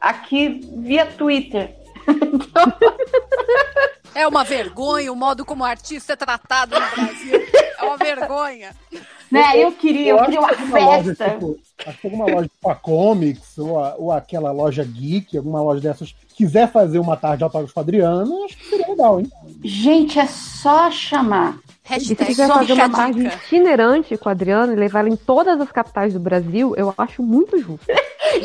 aqui 0.00 0.60
via 0.78 1.06
Twitter. 1.06 1.74
É 4.14 4.26
uma 4.26 4.42
vergonha 4.42 5.12
o 5.12 5.16
modo 5.16 5.44
como 5.44 5.62
o 5.62 5.66
artista 5.66 6.14
é 6.14 6.16
tratado 6.16 6.74
no 6.74 6.80
Brasil. 6.80 7.40
É 7.78 7.84
uma 7.84 7.96
vergonha. 7.96 8.74
Né? 9.30 9.62
Eu 9.62 9.70
queria, 9.70 10.10
eu 10.12 10.24
queria 10.24 10.40
que 10.48 10.62
uma 10.64 10.78
loja, 10.80 11.14
festa. 11.14 11.30
tipo, 11.30 11.58
acho 11.86 11.98
que 12.00 12.06
alguma 12.08 12.24
loja 12.24 12.48
tipo 12.48 12.68
a 12.70 12.74
Comics 12.74 13.58
ou, 13.58 13.78
a- 13.84 13.94
ou 13.96 14.10
aquela 14.10 14.50
loja 14.50 14.82
Geek, 14.82 15.36
alguma 15.36 15.62
loja 15.62 15.80
dessas, 15.82 16.14
quiser 16.34 16.72
fazer 16.72 16.98
uma 16.98 17.16
tarde 17.16 17.38
de 17.38 17.44
autógrafo 17.44 17.72
com 17.74 17.80
Adriano, 17.80 18.44
acho 18.46 18.56
que 18.56 18.64
seria 18.70 18.88
legal, 18.88 19.20
hein? 19.20 19.30
Gente, 19.62 20.18
é 20.18 20.26
só 20.26 20.90
chamar. 20.90 21.58
E 21.90 22.00
se 22.00 22.12
Hashtag 22.12 22.26
quiser 22.26 22.48
fazer 22.48 22.72
uma 22.74 23.10
dica. 23.12 23.34
itinerante 23.34 24.16
com 24.18 24.28
a 24.28 24.32
Adriana 24.32 24.72
e 24.72 24.76
levar 24.76 25.00
ela 25.00 25.08
em 25.08 25.16
todas 25.16 25.58
as 25.60 25.72
capitais 25.72 26.12
do 26.12 26.20
Brasil, 26.20 26.74
eu 26.76 26.92
acho 26.98 27.22
muito 27.22 27.58
justo. 27.58 27.86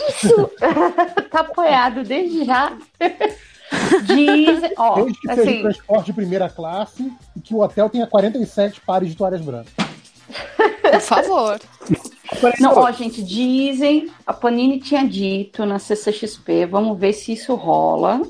Isso 0.07 0.49
tá 1.29 1.41
apoiado 1.41 2.03
desde 2.03 2.45
já. 2.45 2.71
Dizem, 4.03 4.71
ó, 4.77 4.95
Desde 4.95 5.19
que 5.19 5.27
seja 5.27 5.41
assim, 5.41 5.61
transporte 5.61 6.05
de 6.05 6.13
primeira 6.13 6.49
classe 6.49 7.11
e 7.35 7.41
que 7.41 7.53
o 7.53 7.59
hotel 7.59 7.89
tenha 7.89 8.07
47 8.07 8.79
pares 8.81 9.09
de 9.09 9.15
toalhas 9.15 9.41
brancas. 9.41 9.73
Por 10.81 11.01
favor. 11.01 11.59
Não, 12.59 12.77
ó, 12.77 12.91
gente, 12.91 13.23
dizem, 13.23 14.11
a 14.25 14.33
Panini 14.33 14.79
tinha 14.79 15.07
dito 15.07 15.65
na 15.65 15.79
CCXP, 15.79 16.65
vamos 16.65 16.97
ver 16.97 17.13
se 17.13 17.33
isso 17.33 17.55
rola, 17.55 18.21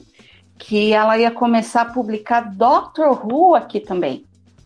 que 0.65 0.94
ela 0.94 1.17
ia 1.17 1.29
começar 1.29 1.81
a 1.81 1.85
publicar 1.92 2.56
Doctor 2.56 3.26
Who 3.26 3.53
aqui 3.53 3.79
também. 3.81 4.24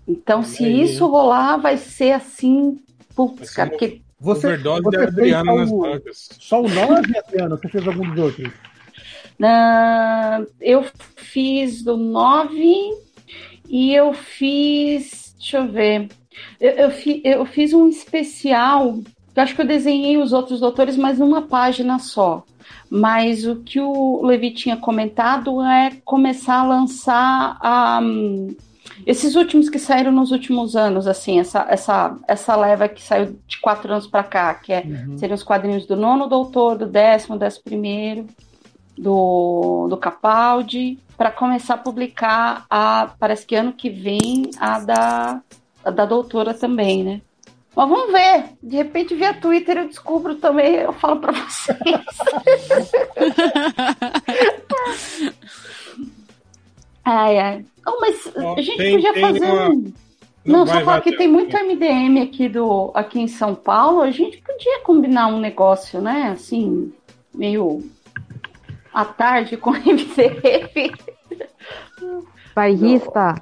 Então, 0.08 0.44
se 0.44 0.63
aí. 0.63 0.83
isso 0.83 1.08
rolar, 1.08 1.58
vai 1.58 1.76
ser 1.78 2.12
assim, 2.12 2.78
putz, 3.15 3.49
ser 3.49 3.56
cara, 3.56 3.69
porque 3.72 4.01
Você, 4.19 4.47
Overdose 4.47 4.83
você 4.83 4.97
da 4.97 5.03
fez 5.03 5.13
Adriana 5.17 5.51
só 5.51 5.58
nas 5.58 5.72
o, 5.72 5.80
bancas. 5.80 6.30
só 6.40 6.62
o 6.62 6.69
9, 6.69 7.17
Adriano? 7.17 7.58
Você 7.58 7.67
fez 7.69 7.88
algum 7.88 8.10
dos 8.10 8.19
outros? 8.24 8.53
na- 9.40 10.46
eu 10.62 10.85
fiz 11.15 11.83
do 11.83 11.97
9 11.97 12.74
e 13.67 13.94
eu 13.94 14.13
fiz, 14.13 15.33
deixa 15.38 15.58
eu 15.58 15.67
ver, 15.67 16.10
eu, 16.60 16.72
eu, 16.72 16.92
fi- 16.92 17.22
eu 17.24 17.46
fiz 17.46 17.74
um 17.74 17.88
especial, 17.90 18.99
eu 19.35 19.44
acho 19.44 19.56
que 19.56 19.62
eu 19.62 19.67
desenhei 19.67 20.17
os 20.17 20.31
outros 20.33 20.60
doutores, 20.60 20.96
mas 20.97 21.19
numa 21.19 21.42
página 21.44 21.99
só. 21.99 22.44
Mas 22.89 23.45
o 23.45 23.57
que 23.57 23.79
o 23.79 24.21
Levi 24.23 24.51
tinha 24.51 24.77
comentado 24.77 25.61
é 25.61 25.91
começar 26.05 26.59
a 26.59 26.67
lançar 26.67 27.59
um, 28.01 28.55
esses 29.05 29.35
últimos 29.35 29.69
que 29.69 29.77
saíram 29.77 30.11
nos 30.11 30.31
últimos 30.31 30.75
anos, 30.75 31.07
assim, 31.07 31.39
essa, 31.39 31.65
essa, 31.69 32.17
essa 32.27 32.55
leva 32.55 32.87
que 32.87 33.03
saiu 33.03 33.37
de 33.47 33.59
quatro 33.59 33.91
anos 33.91 34.07
para 34.07 34.23
cá, 34.23 34.53
que 34.55 34.71
é, 34.71 34.83
seriam 35.17 35.35
os 35.35 35.43
quadrinhos 35.43 35.85
do 35.85 35.95
nono 35.95 36.27
doutor, 36.27 36.77
do 36.77 36.85
décimo, 36.85 37.37
décimo 37.37 37.63
primeiro. 37.63 38.25
do, 38.97 39.87
do 39.89 39.97
Capaldi, 39.97 40.97
para 41.15 41.31
começar 41.31 41.75
a 41.75 41.77
publicar 41.77 42.65
a. 42.69 43.13
Parece 43.19 43.45
que 43.45 43.55
ano 43.55 43.73
que 43.73 43.89
vem 43.89 44.49
a 44.59 44.79
da, 44.79 45.41
a 45.83 45.91
da 45.91 46.05
doutora 46.05 46.53
também, 46.53 47.03
né? 47.03 47.21
Mas 47.77 47.90
vamos 47.90 48.11
ver. 48.11 48.45
De 48.63 48.76
repente, 48.77 49.13
via 49.13 49.35
Twitter, 49.35 49.77
eu 49.77 49.88
descubro 49.88 50.33
também, 50.35 50.76
eu 50.77 50.92
falo 50.93 51.19
para 51.19 51.31
vocês. 51.31 51.77
ai, 57.06 57.38
ai. 57.40 57.65
Oh, 57.85 57.99
mas 58.01 58.27
a 58.58 58.61
gente 58.61 58.77
tem- 58.77 58.95
podia 58.95 59.13
tem 59.13 59.22
fazer 59.22 59.45
uma- 59.45 59.69
um. 59.69 59.93
Não, 60.43 60.60
Não, 60.60 60.67
só 60.67 60.79
falar 60.81 61.01
que 61.01 61.15
tem 61.17 61.27
muito 61.27 61.56
MDM 61.58 62.22
aqui, 62.24 62.47
do, 62.47 62.90
aqui 62.93 63.19
em 63.19 63.27
São 63.27 63.53
Paulo. 63.53 64.01
A 64.01 64.11
gente 64.11 64.38
podia 64.42 64.79
combinar 64.79 65.27
um 65.27 65.40
negócio, 65.40 66.01
né? 66.01 66.29
Assim, 66.31 66.92
meio 67.35 67.83
à 68.93 69.03
tarde 69.06 69.58
com 69.58 69.72
MDM. 69.72 70.93
Bairrista. 72.56 73.35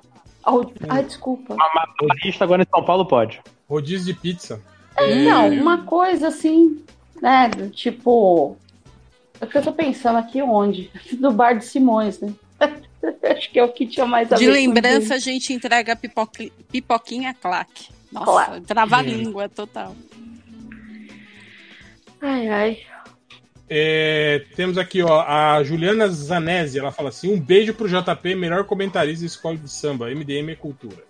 Oh, 0.46 0.66
ai, 0.90 1.04
desculpa. 1.04 1.56
Amadorista 1.58 2.44
agora 2.44 2.64
em 2.64 2.68
São 2.70 2.84
Paulo 2.84 3.06
pode. 3.06 3.40
Rodízio 3.68 4.14
de 4.14 4.20
pizza. 4.20 4.62
Não, 5.26 5.50
uma 5.50 5.84
coisa 5.84 6.28
assim, 6.30 6.84
né? 7.22 7.50
Tipo. 7.74 8.58
É 9.42 9.46
que 9.46 9.58
eu 9.58 9.62
tô 9.64 9.74
pensando 9.74 10.18
aqui 10.18 10.42
onde? 10.42 10.90
Do 11.20 11.32
bar 11.32 11.54
de 11.58 11.66
Simões, 11.66 12.20
né? 12.22 12.34
Acho 13.24 13.52
que 13.52 13.60
é 13.60 13.64
o 13.64 13.72
que 13.72 13.86
tinha 13.86 14.06
mais 14.06 14.32
a 14.32 14.36
De 14.36 14.48
lembrança, 14.50 15.16
a 15.16 15.20
gente 15.20 15.52
entrega 15.54 15.96
pipoqui- 15.96 16.52
pipoquinha 16.72 17.34
claque. 17.34 17.90
Nossa, 18.12 18.26
Claque. 18.46 18.62
trava 18.62 18.98
a 18.98 19.02
língua 19.02 19.50
total. 19.50 19.96
Ai, 22.22 22.48
ai. 22.48 22.78
É, 23.70 24.46
temos 24.56 24.78
aqui, 24.78 25.02
ó, 25.02 25.22
a 25.22 25.62
Juliana 25.64 26.08
Zanese, 26.08 26.80
ela 26.80 26.92
fala 26.92 27.10
assim: 27.10 27.34
um 27.34 27.40
beijo 27.40 27.74
pro 27.74 27.90
JP, 27.90 28.36
melhor 28.36 28.64
comentarista 28.64 29.20
de 29.22 29.26
escola 29.26 29.58
de 29.58 29.70
samba. 29.70 30.10
MDM 30.10 30.52
é 30.52 30.56
cultura. 30.56 31.04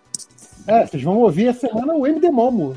É, 0.67 0.85
vocês 0.85 1.01
vão 1.03 1.17
ouvir 1.17 1.47
essa 1.47 1.67
semana 1.67 1.93
o 1.93 2.05
MD 2.07 2.29
Momo. 2.31 2.75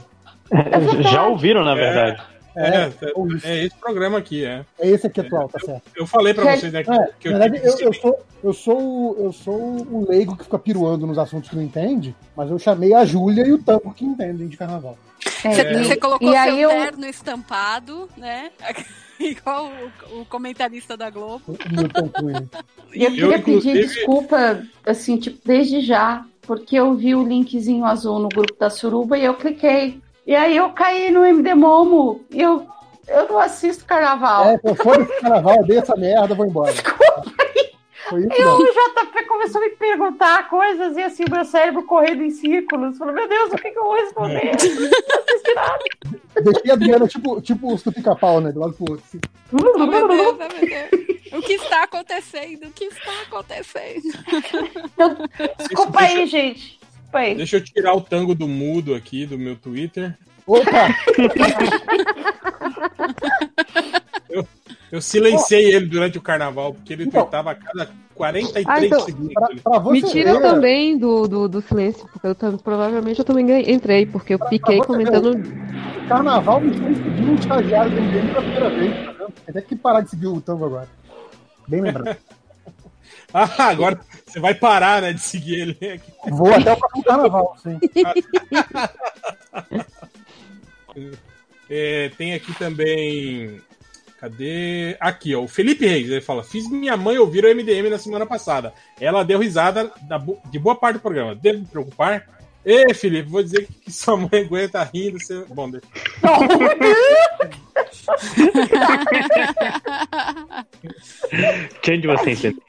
Já 1.13 1.27
ouviram, 1.27 1.65
na 1.65 1.75
verdade. 1.75 2.21
É, 2.57 2.61
É, 2.61 2.93
é, 3.03 3.51
é 3.53 3.65
esse 3.67 3.77
programa 3.77 4.19
aqui, 4.19 4.45
é. 4.45 4.65
É 4.81 4.89
esse 4.89 5.07
aqui 5.07 5.21
atual, 5.21 5.49
tá 5.49 5.61
certo. 5.61 5.83
Eu 5.95 6.07
falei 6.07 6.35
pra 6.35 6.57
vocês, 6.57 6.73
né, 6.73 6.83
que, 6.83 6.91
É, 6.91 7.09
que 7.21 7.29
eu 7.29 7.33
na 7.33 7.39
verdade, 7.47 7.63
eu, 7.65 7.87
eu 7.87 7.93
sou, 7.93 8.19
eu, 8.43 8.53
sou, 8.53 8.81
o- 8.81 9.17
eu 9.27 9.33
sou 9.33 9.55
o 9.55 10.07
leigo 10.09 10.37
que 10.37 10.43
fica 10.45 10.59
piruando 10.59 11.07
nos 11.07 11.19
assuntos 11.19 11.49
que 11.49 11.55
não 11.55 11.63
entende, 11.63 12.17
mas 12.37 12.51
eu 12.51 12.59
chamei 12.59 12.95
a 12.95 13.05
Júlia 13.05 13.47
e 13.47 13.53
o 13.53 13.59
Tanco 13.63 13.95
que 13.95 14.05
entendem 14.05 14.49
de 14.49 14.57
carnaval. 14.57 14.99
Você, 15.23 15.61
É. 15.61 15.85
você 15.85 15.97
colocou 15.97 16.29
E 16.29 16.33
seu 16.33 16.41
aí 16.41 16.61
eu- 16.63 16.71
terno 16.71 17.07
estampado, 17.07 18.09
né? 18.17 18.51
Igual 19.21 19.71
o, 20.13 20.21
o 20.21 20.25
comentarista 20.25 20.97
da 20.97 21.11
Globo. 21.11 21.57
E 22.95 23.05
eu 23.05 23.11
Eu, 23.11 23.13
queria 23.13 23.29
pedir 23.39 23.39
inclusive- 23.39 23.81
desculpa, 23.87 24.63
assim, 24.85 25.17
tipo, 25.17 25.39
desde 25.45 25.81
já, 25.81 26.25
porque 26.49 26.77
eu 26.77 26.95
vi 26.95 27.15
o 27.15 27.23
linkzinho 27.23 27.85
azul 27.85 28.19
no 28.19 28.31
grupo 28.31 28.59
da 28.59 28.71
Suruba 28.71 29.19
e 29.19 29.25
eu 29.25 29.35
cliquei. 29.35 30.01
E 30.27 30.35
aí 30.35 30.57
eu 30.57 30.71
caí 30.71 31.11
no 31.11 31.23
MD 31.23 31.55
Momo 31.55 32.23
e 32.31 32.41
eu, 32.41 32.67
eu 33.07 33.29
não 33.29 33.39
assisto 33.39 33.85
carnaval. 33.85 34.47
É, 34.47 34.57
pô, 34.57 34.75
foda-se 34.75 35.13
esse 35.13 35.21
carnaval, 35.21 35.63
dei 35.65 35.77
essa 35.77 35.95
merda, 35.95 36.35
vou 36.35 36.47
embora. 36.47 36.73
Foi 38.09 38.21
isso 38.21 38.33
E 38.33 38.45
o 38.45 38.59
mesmo. 38.59 38.73
JP 38.73 39.25
começou 39.27 39.61
a 39.61 39.65
me 39.65 39.71
perguntar 39.71 40.49
coisas 40.49 40.97
e 40.97 41.03
assim, 41.03 41.25
meu 41.31 41.45
cérebro 41.45 41.83
correndo 41.85 42.23
em 42.23 42.31
círculos. 42.31 42.97
Falei, 42.99 43.15
meu 43.15 43.29
Deus, 43.29 43.53
o 43.53 43.57
que, 43.57 43.71
que 43.71 43.79
eu 43.79 43.85
vou 43.85 43.95
responder? 43.95 44.45
Não 44.45 44.53
assisti 44.55 45.55
nada. 45.55 45.79
Deixei 46.43 46.71
a 46.71 46.75
Adriana 46.75 47.09
tipo, 47.09 47.41
tipo 47.41 47.75
os 47.75 47.83
do 47.83 47.93
pica-pau, 47.93 48.41
né? 48.41 48.53
Do 48.53 48.61
lado 48.61 48.73
pro 48.75 48.93
outro. 48.93 49.05
assim. 49.07 49.21
Oh, 49.53 49.87
meu 49.87 50.09
Deus, 50.09 50.29
oh, 50.29 50.33
meu 50.33 50.49
Deus. 50.49 50.89
O 51.33 51.43
que 51.43 51.53
está 51.55 51.83
acontecendo? 51.85 52.69
O 52.69 52.73
que 52.73 52.85
está 52.85 53.13
acontecendo? 53.23 54.03
Desculpa 55.59 56.01
aí, 56.01 56.27
gente. 56.27 56.79
Desculpa 56.81 57.19
aí. 57.19 57.35
Deixa 57.35 57.57
eu 57.57 57.65
tirar 57.65 57.95
o 57.95 58.01
tango 58.01 58.35
do 58.35 58.49
mudo 58.49 58.95
aqui 58.95 59.27
do 59.27 59.39
meu 59.39 59.57
Twitter. 59.57 60.17
Opa! 60.47 60.89
Eu, 64.29 64.47
eu 64.91 65.01
silenciei 65.01 65.75
ele 65.75 65.87
durante 65.87 66.19
o 66.19 66.23
carnaval, 66.23 66.75
porque 66.75 66.93
ele 66.93 67.11
tweetava 67.11 67.51
a 67.51 67.55
cada 67.55 67.89
43 68.15 68.67
Ah, 68.69 68.85
então, 68.87 69.01
segundos. 69.01 69.35
Pra, 69.35 69.49
pra 69.63 69.79
você 69.79 69.93
Me 69.93 70.03
tira 70.11 70.33
ver, 70.35 70.43
também 70.43 70.99
do, 70.99 71.29
do, 71.29 71.49
do 71.49 71.63
silêncio, 71.63 72.07
porque 72.13 72.27
eu 72.27 72.35
tam- 72.35 72.57
provavelmente 72.59 73.19
eu 73.19 73.25
também 73.25 73.71
entrei, 73.71 74.07
porque 74.07 74.35
eu 74.35 74.39
fiquei 74.49 74.79
você 74.79 74.87
comentando. 74.87 75.37
o 75.37 76.09
carnaval 76.09 76.61
me 76.61 76.77
fez 76.77 76.97
seguir 76.97 77.25
um 77.25 77.35
estagiário 77.35 77.91
do 77.91 77.97
MDM 78.01 78.29
pela 78.29 78.43
primeira 78.43 78.71
vez. 78.71 79.05
Tá 79.05 79.13
vendo? 79.13 79.33
Até 79.49 79.61
que 79.61 79.77
parar 79.77 80.01
de 80.01 80.11
seguir 80.11 80.27
o 80.27 80.41
Tango 80.41 80.65
agora. 80.67 80.89
Bem 81.69 81.81
lembrado. 81.81 82.17
Ah, 83.33 83.69
agora 83.69 84.01
você 84.27 84.41
vai 84.41 84.55
parar, 84.55 85.03
né, 85.03 85.13
de 85.13 85.21
seguir 85.21 85.61
ele. 85.61 86.01
Vou 86.31 86.51
até 86.51 86.73
o 86.73 86.77
próximo 86.79 87.05
carnaval, 87.05 87.57
sim. 87.63 87.79
É, 91.69 92.11
tem 92.17 92.35
aqui 92.35 92.53
também. 92.59 93.61
Cadê? 94.21 94.97
Aqui, 94.99 95.35
ó. 95.35 95.43
O 95.43 95.49
Felipe 95.49 95.87
Reis. 95.87 96.11
Ele 96.11 96.21
fala: 96.21 96.43
Fiz 96.43 96.69
minha 96.69 96.97
mãe 96.97 97.19
ouvir 97.19 97.45
o 97.45 97.55
MDM 97.55 97.89
na 97.89 97.99
semana 97.99 98.27
passada. 98.27 98.73
Ela 99.01 99.25
deu 99.25 99.39
risada 99.39 99.93
bo- 100.21 100.41
de 100.51 100.59
boa 100.59 100.75
parte 100.75 100.97
do 100.97 101.01
programa. 101.03 101.35
Devo 101.35 101.61
me 101.61 101.67
preocupar? 101.67 102.27
Ê, 102.65 102.93
Felipe, 102.93 103.31
vou 103.31 103.43
dizer 103.43 103.67
que 103.67 103.91
sua 103.93 104.17
mãe 104.17 104.29
aguenta 104.45 104.83
rindo. 104.83 105.19
Você... 105.21 105.45
Bom, 105.49 105.71
deixa... 105.71 105.87
Change 111.85 112.07
você 112.07 112.31
entendeu. 112.33 112.63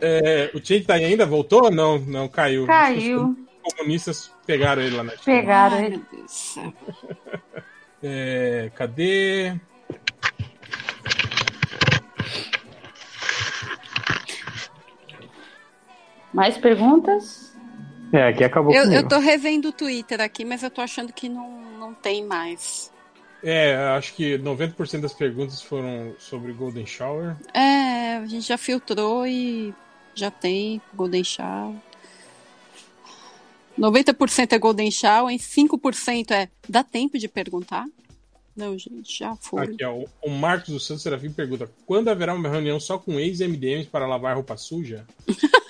É, 0.00 0.50
o 0.54 0.58
Change 0.58 0.84
tá 0.84 0.94
aí 0.94 1.04
ainda? 1.04 1.26
Voltou? 1.26 1.70
Não, 1.70 1.98
não, 1.98 2.28
caiu. 2.28 2.66
Caiu. 2.66 3.36
Os 3.66 3.74
comunistas 3.74 4.30
pegaram 4.46 4.80
ele 4.82 4.96
lá 4.96 5.02
na 5.02 5.12
Pegaram 5.24 5.76
Ai, 5.76 5.86
ele. 5.86 6.02
É, 8.02 8.70
cadê? 8.74 9.54
Mais 16.32 16.56
perguntas? 16.58 17.52
É, 18.12 18.28
aqui 18.28 18.44
acabou 18.44 18.72
Eu, 18.74 18.82
comigo. 18.84 19.00
eu 19.02 19.08
tô 19.08 19.18
revendo 19.18 19.68
o 19.68 19.72
Twitter 19.72 20.20
aqui, 20.20 20.44
mas 20.44 20.62
eu 20.62 20.70
tô 20.70 20.80
achando 20.80 21.12
que 21.12 21.28
não, 21.28 21.60
não 21.78 21.94
tem 21.94 22.24
mais. 22.24 22.90
É, 23.42 23.76
acho 23.96 24.14
que 24.14 24.36
90% 24.38 25.00
das 25.00 25.12
perguntas 25.12 25.60
foram 25.62 26.14
sobre 26.18 26.52
Golden 26.52 26.86
Shower. 26.86 27.36
É, 27.54 28.16
a 28.16 28.26
gente 28.26 28.46
já 28.46 28.58
filtrou 28.58 29.26
e 29.26 29.72
já 30.14 30.30
tem 30.30 30.80
Golden 30.94 31.22
Shower. 31.22 31.76
90% 33.78 34.52
é 34.52 34.58
Golden 34.58 34.90
Shower, 34.90 35.32
e 35.34 35.38
5% 35.38 36.32
é 36.32 36.48
dá 36.68 36.82
tempo 36.82 37.16
de 37.16 37.28
perguntar? 37.28 37.86
Não, 38.56 38.76
gente, 38.76 39.16
já 39.20 39.36
foi. 39.36 39.62
Aqui, 39.66 39.84
ó, 39.84 39.94
o- 39.98 40.08
o 40.20 40.30
Marcos 40.30 40.70
do 40.70 40.80
Santos 40.80 41.04
Serafim 41.04 41.30
pergunta: 41.30 41.70
quando 41.86 42.08
haverá 42.08 42.34
uma 42.34 42.48
reunião 42.48 42.80
só 42.80 42.98
com 42.98 43.20
ex-MDMs 43.20 43.88
para 43.88 44.04
lavar 44.06 44.34
roupa 44.34 44.56
suja? 44.56 45.06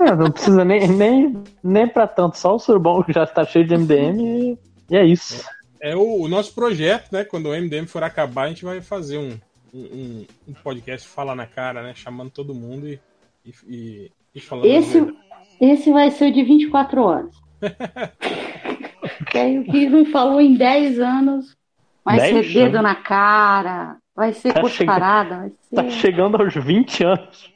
É, 0.00 0.16
não 0.16 0.30
precisa 0.30 0.64
nem, 0.64 0.88
nem, 0.88 1.42
nem 1.62 1.86
pra 1.88 2.06
tanto, 2.06 2.38
só 2.38 2.54
o 2.54 2.58
Surbão 2.58 3.02
que 3.02 3.12
já 3.12 3.24
está 3.24 3.44
cheio 3.44 3.66
de 3.66 3.76
MDM 3.76 4.18
e, 4.20 4.58
e 4.90 4.96
é 4.96 5.04
isso. 5.04 5.44
É 5.80 5.94
o, 5.94 6.22
o 6.22 6.28
nosso 6.28 6.54
projeto, 6.54 7.12
né? 7.12 7.24
Quando 7.24 7.46
o 7.50 7.52
MDM 7.54 7.86
for 7.86 8.02
acabar, 8.02 8.44
a 8.44 8.48
gente 8.48 8.64
vai 8.64 8.80
fazer 8.80 9.18
um, 9.18 9.38
um, 9.74 10.24
um 10.48 10.52
podcast 10.62 11.06
Fala 11.06 11.34
na 11.34 11.46
Cara, 11.46 11.82
né? 11.82 11.92
Chamando 11.94 12.30
todo 12.30 12.54
mundo 12.54 12.88
e, 12.88 12.98
e, 13.44 13.52
e, 13.68 14.12
e 14.34 14.40
falando. 14.40 14.64
Esse, 14.64 15.14
esse 15.60 15.92
vai 15.92 16.10
ser 16.10 16.30
o 16.30 16.32
de 16.32 16.42
24 16.42 17.02
horas. 17.02 17.34
que 19.30 19.58
o 19.58 19.64
que 19.64 19.88
não 19.88 20.06
falou 20.06 20.40
em 20.40 20.54
10 20.54 20.98
anos 21.00 21.56
vai 22.04 22.18
10 22.18 22.46
ser 22.46 22.52
dedo 22.54 22.78
anos? 22.78 22.82
na 22.82 22.94
cara, 22.94 23.96
vai 24.16 24.32
ser 24.32 24.52
Tá 24.54 24.60
cusparada, 24.62 25.36
vai 25.36 25.52
Tá 25.74 25.90
ser. 25.90 25.98
chegando 25.98 26.36
aos 26.40 26.54
20 26.54 27.04
anos. 27.04 27.52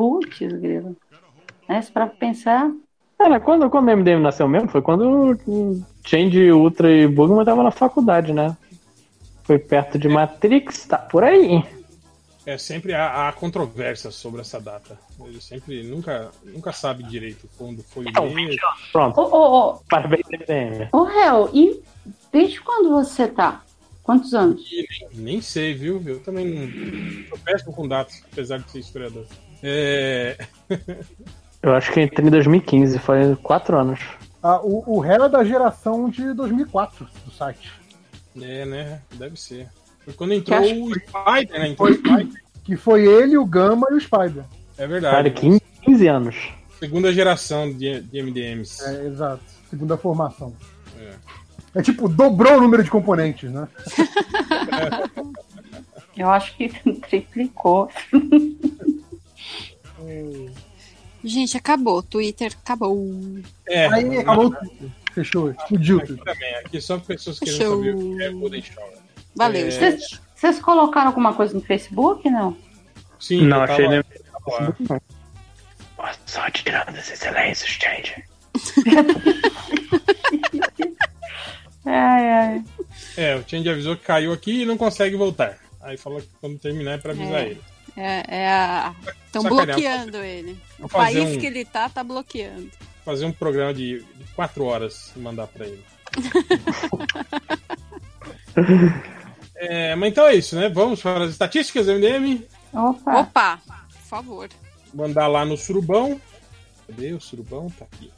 Putz, 0.00 0.38
grilo. 0.38 0.96
É, 1.68 1.82
se 1.82 1.92
pra 1.92 2.06
pensar. 2.06 2.72
Cara, 3.18 3.38
quando, 3.38 3.68
quando 3.68 3.88
o 3.88 3.96
MDM 3.96 4.22
nasceu 4.22 4.48
mesmo, 4.48 4.66
foi 4.70 4.80
quando 4.80 5.38
o 5.46 5.84
Change, 6.06 6.50
Ultra 6.52 6.90
e 6.90 7.06
Bugman 7.06 7.40
estavam 7.40 7.62
na 7.62 7.70
faculdade, 7.70 8.32
né? 8.32 8.56
Foi 9.44 9.58
perto 9.58 9.98
de 9.98 10.08
Matrix, 10.08 10.86
tá 10.86 10.96
por 10.96 11.22
aí. 11.22 11.62
É 12.46 12.56
sempre 12.56 12.94
há, 12.94 13.28
há 13.28 13.32
controvérsia 13.34 14.10
sobre 14.10 14.40
essa 14.40 14.58
data. 14.58 14.98
Ele 15.22 15.38
sempre 15.38 15.82
nunca, 15.82 16.30
nunca 16.44 16.72
sabe 16.72 17.02
direito 17.02 17.46
quando 17.58 17.82
foi 17.82 18.06
Então, 18.08 18.26
o 18.26 18.34
mês. 18.34 18.56
Pronto. 18.90 19.20
Ô, 19.20 19.24
ô, 19.24 19.68
ô, 19.74 19.80
Parabéns, 19.90 20.22
MDM. 20.30 20.88
ô, 20.94 21.06
Hel, 21.06 21.50
e 21.52 21.82
desde 22.32 22.58
quando 22.62 22.88
você 22.88 23.28
tá? 23.28 23.60
Quantos 24.02 24.32
anos? 24.32 24.64
Nem, 25.12 25.24
nem 25.24 25.40
sei, 25.42 25.74
viu? 25.74 26.02
Eu 26.06 26.20
também 26.20 26.46
não. 26.46 27.28
Sou 27.28 27.38
péssimo 27.44 27.74
com 27.74 27.86
datas, 27.86 28.24
apesar 28.32 28.60
de 28.60 28.70
ser 28.70 28.78
historiador. 28.78 29.26
É. 29.62 30.36
Eu 31.62 31.74
acho 31.74 31.92
que 31.92 32.00
entrei 32.00 32.26
em 32.26 32.30
2015, 32.30 32.98
foi 32.98 33.36
4 33.36 33.76
anos. 33.76 34.00
Ah, 34.42 34.60
o, 34.62 34.98
o 34.98 35.04
Hell 35.04 35.24
é 35.24 35.28
da 35.28 35.44
geração 35.44 36.08
de 36.08 36.32
2004 36.32 37.06
do 37.26 37.30
site. 37.30 37.70
É, 38.40 38.64
né? 38.64 39.02
Deve 39.14 39.38
ser. 39.38 39.68
Foi 40.02 40.14
quando 40.14 40.32
entrou 40.32 40.58
Que 40.62 40.72
o 40.72 40.94
Spider, 40.94 41.60
né? 41.60 41.68
Entrou 41.68 41.88
Foi, 41.88 41.92
o 41.92 41.94
Spider. 41.98 42.42
que 42.64 42.76
foi 42.76 43.06
ele, 43.06 43.36
o 43.36 43.44
Gama 43.44 43.88
e 43.90 43.94
o 43.94 44.00
Spider. 44.00 44.44
É 44.78 44.86
verdade. 44.86 45.14
Cara, 45.14 45.30
15, 45.30 45.60
15 45.82 46.06
anos. 46.06 46.52
Segunda 46.78 47.12
geração 47.12 47.70
de, 47.70 48.00
de 48.00 48.22
MDMs. 48.22 48.82
É, 48.82 49.06
exato. 49.06 49.42
Segunda 49.68 49.98
formação. 49.98 50.54
É. 50.98 51.12
É 51.74 51.82
tipo, 51.82 52.08
dobrou 52.08 52.56
o 52.56 52.60
número 52.60 52.82
de 52.82 52.90
componentes, 52.90 53.50
né? 53.52 53.68
Eu 56.16 56.30
acho 56.30 56.56
que 56.56 56.68
triplicou. 57.08 57.90
Gente, 61.22 61.56
acabou. 61.56 62.02
Twitter 62.02 62.52
acabou. 62.62 62.96
É. 63.68 63.86
Aí 63.88 64.18
acabou 64.18 64.50
tudo. 64.50 64.92
Fechou, 65.12 65.50
explodiu 65.50 65.98
Aqui 65.98 66.06
tudo. 66.06 66.24
também, 66.24 66.54
aqui 66.56 66.80
só 66.80 66.98
pessoas 66.98 67.38
querendo 67.40 67.58
Show. 67.62 67.76
saber 67.78 67.94
o 67.94 68.16
que 68.16 68.22
é 68.22 68.30
Golden 68.30 68.62
Shower. 68.62 68.92
Valeu, 69.34 69.66
É, 69.66 69.70
gente. 69.70 70.20
Vocês, 70.34 70.58
colocaram 70.60 71.08
alguma 71.08 71.34
coisa 71.34 71.52
no 71.52 71.60
Facebook, 71.60 72.30
não? 72.30 72.56
Sim, 73.18 73.42
Não, 73.46 73.60
achei 73.62 73.84
tava- 73.84 73.90
nem- 73.90 74.02
tava 74.82 75.02
lá. 75.98 76.14
Só 76.24 76.48
tirando 76.50 76.96
esses 76.96 77.18
silêncios, 77.18 77.78
gente. 77.78 78.24
Ai, 81.84 82.28
ai. 82.30 82.64
É, 83.16 83.36
o 83.36 83.44
Change 83.48 83.68
avisou 83.68 83.96
que 83.96 84.04
caiu 84.04 84.32
aqui 84.32 84.62
e 84.62 84.66
não 84.66 84.76
consegue 84.76 85.16
voltar. 85.16 85.58
Aí 85.80 85.96
falou 85.96 86.20
que 86.20 86.28
quando 86.40 86.58
terminar 86.58 86.92
é 86.92 86.98
pra 86.98 87.12
avisar 87.12 87.40
É. 87.40 87.46
ele. 87.50 87.60
É, 88.00 88.24
é 88.28 88.48
a. 88.48 88.94
Estão 89.26 89.42
bloqueando 89.42 90.16
ele. 90.18 90.58
O 90.78 90.88
país 90.88 91.36
um- 91.36 91.38
que 91.38 91.46
ele 91.46 91.64
tá, 91.64 91.88
tá 91.88 92.02
bloqueando. 92.02 92.70
Fazer 93.04 93.26
um 93.26 93.32
programa 93.32 93.74
de, 93.74 94.00
de 94.00 94.24
quatro 94.34 94.64
horas 94.64 95.12
e 95.14 95.18
mandar 95.18 95.46
pra 95.48 95.66
ele. 95.66 95.84
É, 99.62 99.94
mas 99.94 100.10
então 100.10 100.26
é 100.26 100.34
isso, 100.34 100.56
né? 100.56 100.68
Vamos 100.70 101.02
para 101.02 101.24
as 101.24 101.30
estatísticas 101.32 101.84
do 101.86 101.92
MDM. 101.92 102.46
Opa. 102.72 103.20
Opa, 103.20 103.58
por 103.66 104.00
favor. 104.08 104.48
Mandar 104.94 105.26
lá 105.26 105.44
no 105.44 105.56
surubão. 105.56 106.18
Cadê 106.86 107.12
o 107.12 107.20
surubão? 107.20 107.68
Tá 107.70 107.84
aqui. 107.84 108.10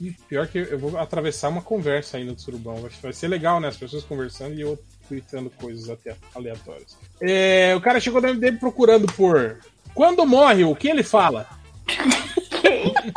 E 0.00 0.10
pior 0.28 0.48
que 0.48 0.58
eu 0.58 0.78
vou 0.78 0.98
atravessar 0.98 1.48
uma 1.50 1.62
conversa 1.62 2.16
ainda 2.16 2.34
do 2.34 2.40
surubão. 2.40 2.76
Vai- 2.76 2.90
Vai 3.00 3.12
ser 3.12 3.28
legal, 3.28 3.60
né? 3.60 3.68
As 3.68 3.76
pessoas 3.76 4.02
conversando 4.02 4.54
e 4.56 4.60
eu 4.60 4.76
tweetando 5.08 5.50
coisas 5.50 5.88
até 5.88 6.16
aleatórias. 6.34 6.96
É, 7.20 7.74
o 7.76 7.80
cara 7.80 8.00
chegou 8.00 8.20
no 8.20 8.34
MDM 8.34 8.58
procurando 8.58 9.06
por. 9.12 9.58
Quando 9.94 10.26
morre, 10.26 10.64
o 10.64 10.76
que 10.76 10.88
ele 10.88 11.02
fala? 11.02 11.48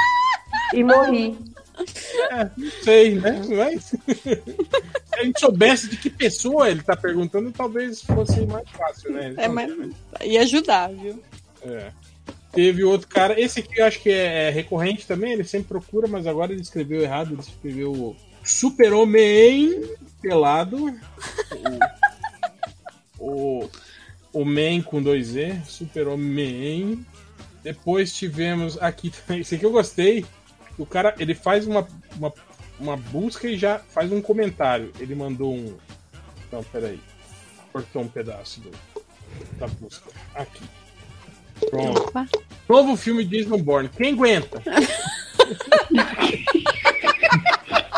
E 0.74 0.84
morri. 0.84 1.38
É, 2.32 2.50
não 2.58 2.72
sei, 2.84 3.16
né? 3.16 3.42
Mas 3.50 3.86
se 4.06 5.14
a 5.14 5.24
gente 5.24 5.40
soubesse 5.40 5.90
de 5.90 5.98
que 5.98 6.10
pessoa 6.10 6.70
ele 6.70 6.84
tá 6.84 6.96
perguntando, 6.96 7.52
talvez 7.52 8.02
fosse 8.02 8.42
mais 8.46 8.70
fácil, 8.70 9.12
né? 9.12 9.34
É, 9.38 9.48
mas 9.48 9.72
ia 10.22 10.42
ajudar, 10.42 10.92
viu? 10.92 11.22
É. 11.64 11.92
Teve 12.52 12.84
outro 12.84 13.08
cara, 13.08 13.40
esse 13.40 13.60
aqui 13.60 13.80
eu 13.80 13.86
acho 13.86 14.02
que 14.02 14.10
é, 14.10 14.48
é 14.48 14.50
recorrente 14.50 15.08
também, 15.08 15.34
ele 15.34 15.44
sempre 15.44 15.70
procura, 15.70 16.08
mas 16.08 16.28
agora 16.28 16.52
ele 16.52 16.62
escreveu 16.62 17.02
errado, 17.02 17.34
ele 17.34 17.42
escreveu 17.42 18.16
Super-Homem 18.44 19.84
pelado. 20.22 21.00
O, 23.20 23.64
o, 23.64 23.70
o 24.34 24.46
Man 24.46 24.82
com 24.84 25.02
dois 25.02 25.36
E, 25.36 25.60
Super-Homem. 25.66 27.06
Depois 27.64 28.14
tivemos 28.14 28.82
aqui 28.82 29.10
também, 29.10 29.42
esse 29.42 29.56
aqui 29.56 29.66
eu 29.66 29.72
gostei. 29.72 30.26
O 30.78 30.86
cara, 30.86 31.14
ele 31.20 31.36
faz 31.36 31.68
uma, 31.68 31.86
uma, 32.16 32.34
uma 32.80 32.96
busca 32.96 33.48
e 33.48 33.58
já 33.58 33.80
faz 33.80 34.12
um 34.12 34.22
comentário. 34.22 34.92
Ele 35.00 35.14
mandou 35.14 35.54
um. 35.54 35.78
Não, 36.52 36.64
peraí. 36.64 37.00
Cortou 37.72 38.02
um 38.04 38.08
pedaço 38.08 38.62
do, 38.62 38.72
da 39.58 39.68
busca. 39.68 40.10
Aqui. 40.34 40.64
Pronto. 41.70 42.02
Opa. 42.02 42.28
Novo 42.68 42.96
filme 42.96 43.26
de 43.26 43.44
Jason 43.44 43.58
Bourne. 43.58 43.90
Quem 43.90 44.14
aguenta? 44.14 44.62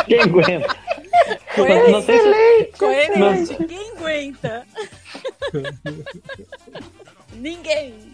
Quem 0.08 0.22
aguenta? 0.22 0.81
Coerente. 1.56 1.92
Não 1.92 2.02
sei 2.02 2.20
se- 2.20 2.72
Coerente. 2.78 3.56
Quem 3.66 3.92
aguenta? 3.92 4.66
Ninguém. 7.34 8.14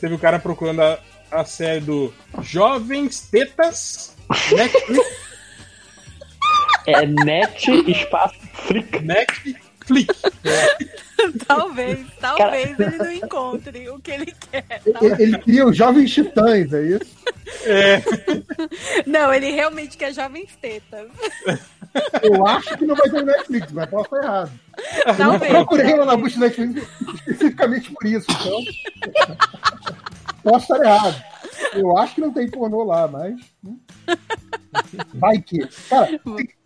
Teve 0.00 0.14
o 0.14 0.18
cara 0.18 0.38
procurando 0.38 0.82
a, 0.82 0.98
a 1.30 1.44
série 1.44 1.80
do 1.80 2.12
Jovens 2.42 3.28
Tetas 3.30 4.16
Netflix. 4.52 5.24
É 6.86 7.06
net 7.06 7.70
espaço 7.90 8.38
flick. 8.66 9.56
Netflix. 9.84 10.22
Talvez, 11.46 12.06
talvez 12.20 12.78
ele 12.78 12.98
não 12.98 13.12
encontre 13.12 13.88
o 13.88 13.98
que 13.98 14.10
ele 14.10 14.34
quer. 14.50 14.82
Ele, 14.84 15.22
ele 15.22 15.38
cria 15.38 15.66
os 15.66 15.76
jovens 15.76 16.12
titãs, 16.12 16.70
é 16.72 16.82
isso? 16.82 17.16
É. 17.64 18.02
Não, 19.06 19.32
ele 19.32 19.50
realmente 19.50 19.96
quer 19.96 20.12
jovens 20.12 20.54
tetas. 20.60 21.08
Eu 22.22 22.44
acho 22.46 22.76
que 22.76 22.84
não 22.84 22.96
vai 22.96 23.08
ter 23.08 23.20
no 23.20 23.26
Netflix, 23.26 23.70
mas 23.70 23.88
posso 23.88 24.16
estar 24.16 24.26
errado. 24.26 24.50
Eu 25.06 25.16
Talvez, 25.16 25.52
procurei 25.52 25.94
lá 25.94 26.04
na 26.04 26.16
busca 26.16 26.40
do 26.40 26.44
Netflix 26.44 26.88
especificamente 27.14 27.92
por 27.92 28.04
isso, 28.04 28.26
então. 28.30 28.60
posso 30.42 30.72
estar 30.72 30.84
errado. 30.84 31.22
Eu 31.72 31.96
acho 31.96 32.16
que 32.16 32.20
não 32.20 32.32
tem 32.32 32.50
pornô 32.50 32.82
lá, 32.82 33.06
mas. 33.06 33.36
hum. 33.64 33.78
Vai 35.14 35.38
que. 35.40 35.64
Cara, 35.88 36.20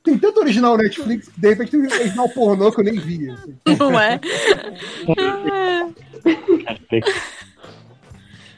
tem, 0.09 0.19
tanto 0.19 0.41
original 0.41 0.77
Netflix 0.77 1.29
que 1.29 1.41
de 1.41 1.49
repente 1.49 1.71
tem 1.73 1.81
um 1.81 1.85
original 1.85 2.29
pornô 2.31 2.73
que 2.73 2.81
eu 2.81 2.85
nem 2.85 2.99
vi. 2.99 3.31
assim. 3.31 3.55
Não 3.79 3.99
é? 3.99 4.21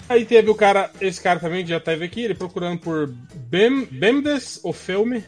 Aí 0.08 0.24
teve 0.24 0.50
o 0.50 0.54
cara, 0.56 0.90
esse 1.00 1.20
cara 1.20 1.38
também 1.38 1.62
que 1.62 1.70
já 1.70 1.78
teve 1.78 2.04
aqui, 2.04 2.22
ele 2.22 2.34
procurando 2.34 2.80
por 2.80 3.06
Bem, 3.48 3.84
Bemdes, 3.84 4.58
o 4.64 4.72
filme. 4.72 5.22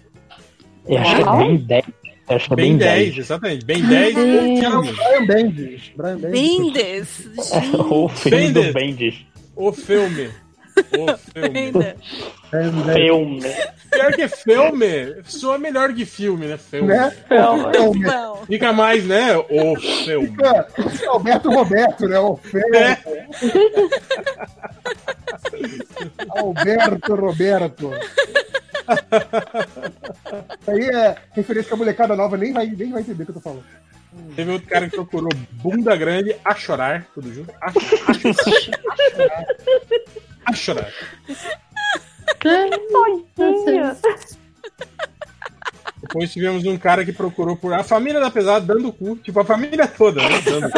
Eu 0.88 0.99
acho 0.99 1.15
que 1.15 1.22
é 1.22 1.37
bem 1.37 1.56
10. 1.56 1.85
Eu 2.28 2.37
acho 2.37 2.47
que 2.49 2.53
é 2.53 2.56
Bem 2.56 2.67
bem 2.71 2.78
10, 2.78 2.99
10. 3.05 3.19
exatamente. 3.19 3.65
Bem 3.65 3.83
10 3.87 4.17
o 4.17 4.21
filme. 4.21 4.92
Brian 4.92 5.26
Bendis. 5.26 5.92
Brian 5.97 6.19
Mendes. 6.19 7.28
O 7.90 8.08
filme 8.08 8.51
do 8.51 8.60
Bendis. 8.62 8.74
Bendis. 8.74 9.26
O 9.55 9.72
filme. 9.72 10.31
O 10.76 11.17
filme. 11.19 11.72
Filme. 12.94 13.40
Pior 13.90 14.12
que 14.12 14.28
filme, 14.28 15.22
soa 15.24 15.58
melhor 15.58 15.92
que 15.94 16.05
filme, 16.05 16.47
né? 16.47 16.56
Filme. 16.56 16.88
Né? 16.88 17.10
Filme. 17.28 18.01
Não. 18.01 18.37
Fica 18.47 18.72
mais, 18.72 19.06
né? 19.06 19.37
O 19.37 19.76
filme. 19.78 20.28
Fica 20.28 20.67
Alberto 21.08 21.51
Roberto, 21.51 22.08
né? 22.08 22.19
O 22.19 22.37
Fel. 22.37 22.74
É. 22.74 22.99
Alberto 26.31 27.15
Roberto. 27.15 27.90
Isso 30.60 30.71
aí 30.71 30.88
é 30.88 31.17
referência 31.33 31.69
que 31.69 31.74
a 31.74 31.76
molecada 31.76 32.17
nova 32.17 32.37
nem 32.37 32.53
vai, 32.53 32.67
nem 32.67 32.90
vai 32.90 33.01
entender 33.03 33.22
o 33.22 33.26
que 33.26 33.31
eu 33.31 33.37
tô 33.37 33.40
falando. 33.40 33.65
Teve 34.37 34.51
outro 34.51 34.69
cara 34.69 34.88
que 34.88 34.97
procurou 34.97 35.31
bunda 35.53 35.97
grande 35.97 36.37
a 36.44 36.55
chorar, 36.55 37.06
tudo 37.15 37.33
junto. 37.33 37.51
A, 37.60 37.67
a 37.67 37.72
chorar. 37.72 38.05
A 38.08 38.15
chorar. 39.17 39.47
Depois 46.03 46.33
tivemos 46.33 46.65
um 46.67 46.76
cara 46.76 47.05
que 47.05 47.12
procurou 47.12 47.57
por 47.57 47.73
a 47.73 47.83
família 47.85 48.21
da 48.21 48.31
pesada 48.31 48.67
dando 48.75 48.89
o 48.89 48.92
cu, 48.92 49.17
tipo 49.17 49.39
a 49.41 49.44
família 49.44 49.87
toda, 49.87 50.21
né? 50.28 50.41
Dando. 50.44 50.71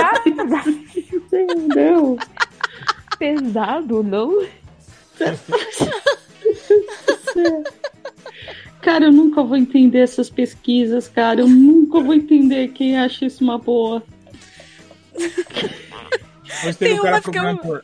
Não. 1.75 2.17
Pesado, 3.19 4.03
não? 4.03 4.47
Cara, 8.81 9.07
eu 9.07 9.13
nunca 9.13 9.43
vou 9.43 9.57
entender 9.57 10.01
essas 10.01 10.29
pesquisas, 10.29 11.09
cara. 11.09 11.41
Eu 11.41 11.49
nunca 11.49 12.01
vou 12.01 12.15
entender 12.15 12.69
quem 12.69 12.99
acha 12.99 13.25
isso 13.25 13.43
uma 13.43 13.59
boa. 13.59 14.03
Depois 15.17 16.77
teve 16.77 16.91
Tem 16.91 17.01
um 17.01 17.03
cara 17.03 17.21
procurando 17.23 17.57
eu- 17.59 17.63
por 17.63 17.83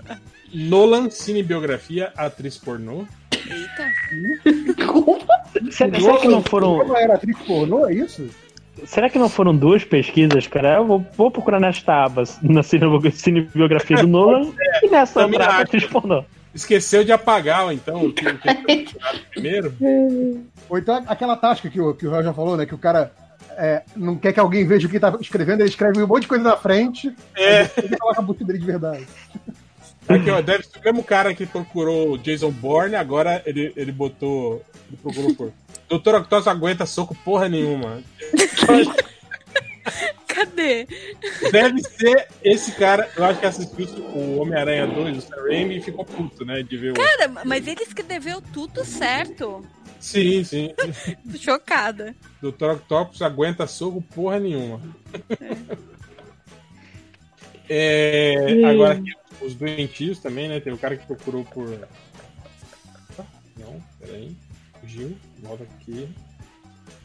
Nolan 0.53 1.11
Cinebiografia, 1.11 2.13
atriz 2.17 2.57
pornô. 2.59 3.05
Eita. 3.33 3.91
Será, 5.71 6.01
será 6.01 6.19
que 6.19 6.29
não 6.29 6.43
foram. 6.43 6.79
Como 6.79 6.97
era 6.97 7.15
atriz 7.15 7.37
pornô, 7.39 7.87
é 7.89 7.95
isso? 7.95 8.29
Será 8.85 9.11
que 9.11 9.19
não 9.19 9.29
foram 9.29 9.55
duas 9.55 9.85
pesquisas, 9.85 10.47
cara? 10.47 10.77
Eu 10.77 10.87
vou, 10.87 11.07
vou 11.17 11.31
procurar 11.31 11.61
nesta 11.61 12.05
aba, 12.05 12.25
na 12.43 12.63
cine- 12.63 13.11
cinebiografia 13.13 13.97
do 13.99 14.07
Nolan 14.07 14.53
e 14.83 14.89
nessa 14.89 15.21
Também 15.21 15.39
outra 15.39 15.55
aba 15.55 15.63
atriz 15.63 15.85
pornô. 15.87 16.25
Esqueceu 16.55 17.05
de 17.05 17.13
apagar, 17.13 17.73
então, 17.73 18.07
o 18.07 18.13
que 18.13 18.27
o 18.27 18.39
que 18.39 18.97
primeiro. 19.31 19.75
Ou 20.69 20.79
então 20.79 21.03
aquela 21.07 21.37
tática 21.37 21.69
que 21.71 21.81
o, 21.81 21.95
que 21.95 22.07
o 22.07 22.11
Raul 22.11 22.25
já 22.25 22.33
falou, 22.33 22.57
né? 22.57 22.67
Que 22.67 22.75
o 22.75 22.79
cara 22.79 23.13
é, 23.57 23.83
não 23.95 24.17
quer 24.17 24.33
que 24.33 24.41
alguém 24.41 24.67
veja 24.67 24.87
o 24.87 24.91
que 24.91 24.99
tá 24.99 25.17
escrevendo, 25.21 25.61
ele 25.61 25.69
escreve 25.69 26.03
um 26.03 26.07
monte 26.07 26.23
de 26.23 26.29
coisa 26.29 26.43
na 26.43 26.57
frente. 26.57 27.15
É. 27.37 27.61
aí 27.63 27.71
Ele 27.85 27.97
coloca 27.97 28.21
a 28.21 28.25
busca 28.25 28.45
dele 28.45 28.59
de 28.59 28.67
verdade. 28.67 29.07
Aqui, 30.09 30.31
ó, 30.31 30.41
deve 30.41 30.65
ser 30.65 30.79
o 30.79 30.83
mesmo 30.85 31.05
cara 31.05 31.35
que 31.35 31.47
procurou 31.47 32.13
o 32.13 32.19
Jason 32.19 32.51
Bourne, 32.51 32.97
agora 32.97 33.43
ele, 33.47 33.73
ele 33.77 33.93
botou. 33.93 34.65
Ele 34.89 34.97
procurou 35.03 35.35
por. 35.35 35.53
Doutor 35.89 36.15
Octopus 36.17 36.47
aguenta 36.47 36.87
soco 36.87 37.15
porra 37.25 37.49
nenhuma. 37.49 38.03
Cadê? 40.27 40.87
Deve 41.51 41.83
ser 41.83 42.29
esse 42.45 42.73
cara. 42.73 43.11
Eu 43.17 43.25
acho 43.25 43.41
que 43.41 43.47
assistiu 43.47 43.87
o 44.15 44.39
Homem-Aranha 44.39 44.87
2, 44.87 45.19
o 45.19 45.21
Sam 45.21 45.37
Raimi, 45.43 45.79
e 45.79 45.83
ficou 45.83 46.05
puto, 46.05 46.45
né? 46.45 46.63
De 46.63 46.77
ver 46.77 46.93
o. 46.93 46.95
Cara, 46.95 47.29
mas 47.45 47.67
ele 47.67 47.83
escreveu 47.83 48.41
tudo 48.41 48.85
certo. 48.85 49.65
Sim, 49.99 50.45
sim. 50.45 50.73
Chocada. 51.39 52.15
Dr. 52.41 52.71
Octopus 52.71 53.21
aguenta 53.21 53.67
soco 53.67 54.01
porra 54.01 54.39
nenhuma. 54.39 54.81
É, 57.69 58.35
Hum. 58.51 58.67
agora 58.67 58.95
aqui, 58.95 59.13
os 59.41 59.55
doentios 59.55 60.19
também, 60.19 60.49
né? 60.49 60.61
Tem 60.61 60.73
o 60.73 60.79
cara 60.79 60.97
que 60.97 61.07
procurou 61.07 61.45
por. 61.45 61.89
Ah, 63.19 63.25
Não, 63.57 63.81
peraí. 64.01 64.37
Fugiu. 64.81 65.17
Volta 65.43 65.65
aqui. 65.65 66.09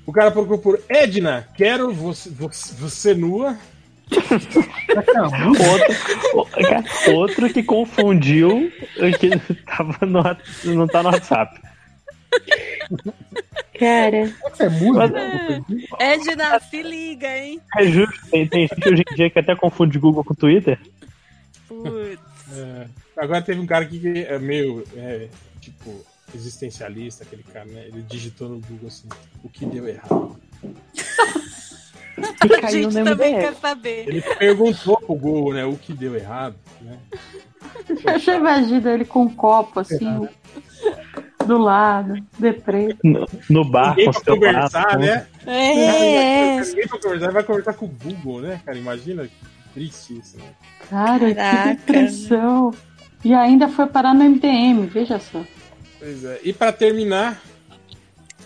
O 0.06 0.12
cara 0.12 0.32
procurou 0.32 0.60
por 0.60 0.82
Edna, 0.88 1.48
quero 1.56 1.92
você, 1.92 2.30
você, 2.30 2.74
você 2.76 3.14
nua. 3.14 3.58
Outro, 6.36 7.16
outro 7.16 7.50
que 7.52 7.64
confundiu 7.64 8.72
que 9.20 9.56
tava 9.66 10.06
no, 10.06 10.22
não 10.76 10.88
tá 10.88 11.02
no 11.02 11.10
WhatsApp. 11.10 11.60
Cara. 13.80 14.32
É 14.60 14.70
música? 14.70 15.66
Edna, 16.00 16.60
se 16.60 16.82
liga, 16.82 17.38
hein? 17.38 17.60
É 17.78 17.86
justo, 17.86 18.30
tem, 18.30 18.48
tem 18.48 18.68
gente 18.68 18.90
hoje 18.90 19.04
em 19.12 19.16
dia 19.16 19.30
que 19.30 19.40
até 19.40 19.56
confunde 19.56 20.00
Google 20.00 20.24
com 20.24 20.36
Twitter. 20.36 20.80
Putz. 21.68 22.20
É, 22.54 22.88
agora 23.18 23.42
teve 23.42 23.60
um 23.60 23.66
cara 23.66 23.86
aqui 23.86 24.00
que 24.00 24.20
é 24.24 24.38
meio, 24.38 24.84
é, 24.96 25.28
tipo, 25.60 26.06
existencialista, 26.34 27.24
aquele 27.24 27.44
cara, 27.44 27.66
né? 27.66 27.86
Ele 27.88 28.02
digitou 28.04 28.50
no 28.50 28.60
Google 28.60 28.88
assim, 28.88 29.08
o 29.44 29.50
que 29.50 29.66
deu 29.66 29.88
errado. 29.88 30.40
A 32.64 32.72
gente 32.72 32.94
também 32.94 33.36
quer 33.36 33.56
saber. 33.56 34.08
Ele 34.08 34.22
perguntou 34.22 34.98
pro 34.98 35.16
Google, 35.16 35.54
né, 35.54 35.66
o 35.66 35.76
que 35.76 35.94
deu 35.94 36.16
errado, 36.16 36.56
né? 36.82 36.98
Eu 38.06 38.20
já 38.20 38.36
imagino 38.36 38.90
ele 38.90 39.06
com 39.06 39.24
um 39.24 39.36
copo 39.36 39.80
assim, 39.80 40.28
do 41.46 41.58
lado, 41.58 42.16
deprê. 42.40 42.96
No, 43.04 43.28
no 43.50 43.66
bar 43.66 43.96
Ninguém 43.96 44.12
pra 44.12 44.22
conversar, 44.22 44.98
né? 44.98 45.28
É. 45.46 46.60
Ninguém 46.62 46.88
pra 46.88 47.00
conversar, 47.00 47.32
vai 47.32 47.44
conversar 47.44 47.74
com 47.74 47.86
o 47.86 47.90
Google, 47.90 48.42
né, 48.42 48.62
cara? 48.66 48.78
Imagina 48.78 49.28
que 49.28 49.45
triste 49.76 50.18
isso, 50.18 50.38
né? 50.38 50.46
Cara, 50.90 51.36
Caraca. 51.36 51.76
que 51.76 51.76
depressão. 51.94 52.74
E 53.24 53.34
ainda 53.34 53.68
foi 53.68 53.86
parar 53.88 54.14
no 54.14 54.24
MDM, 54.24 54.86
veja 54.88 55.20
só. 55.20 55.44
Pois 56.00 56.24
é. 56.24 56.40
E 56.44 56.54
pra 56.54 56.72
terminar. 56.72 57.42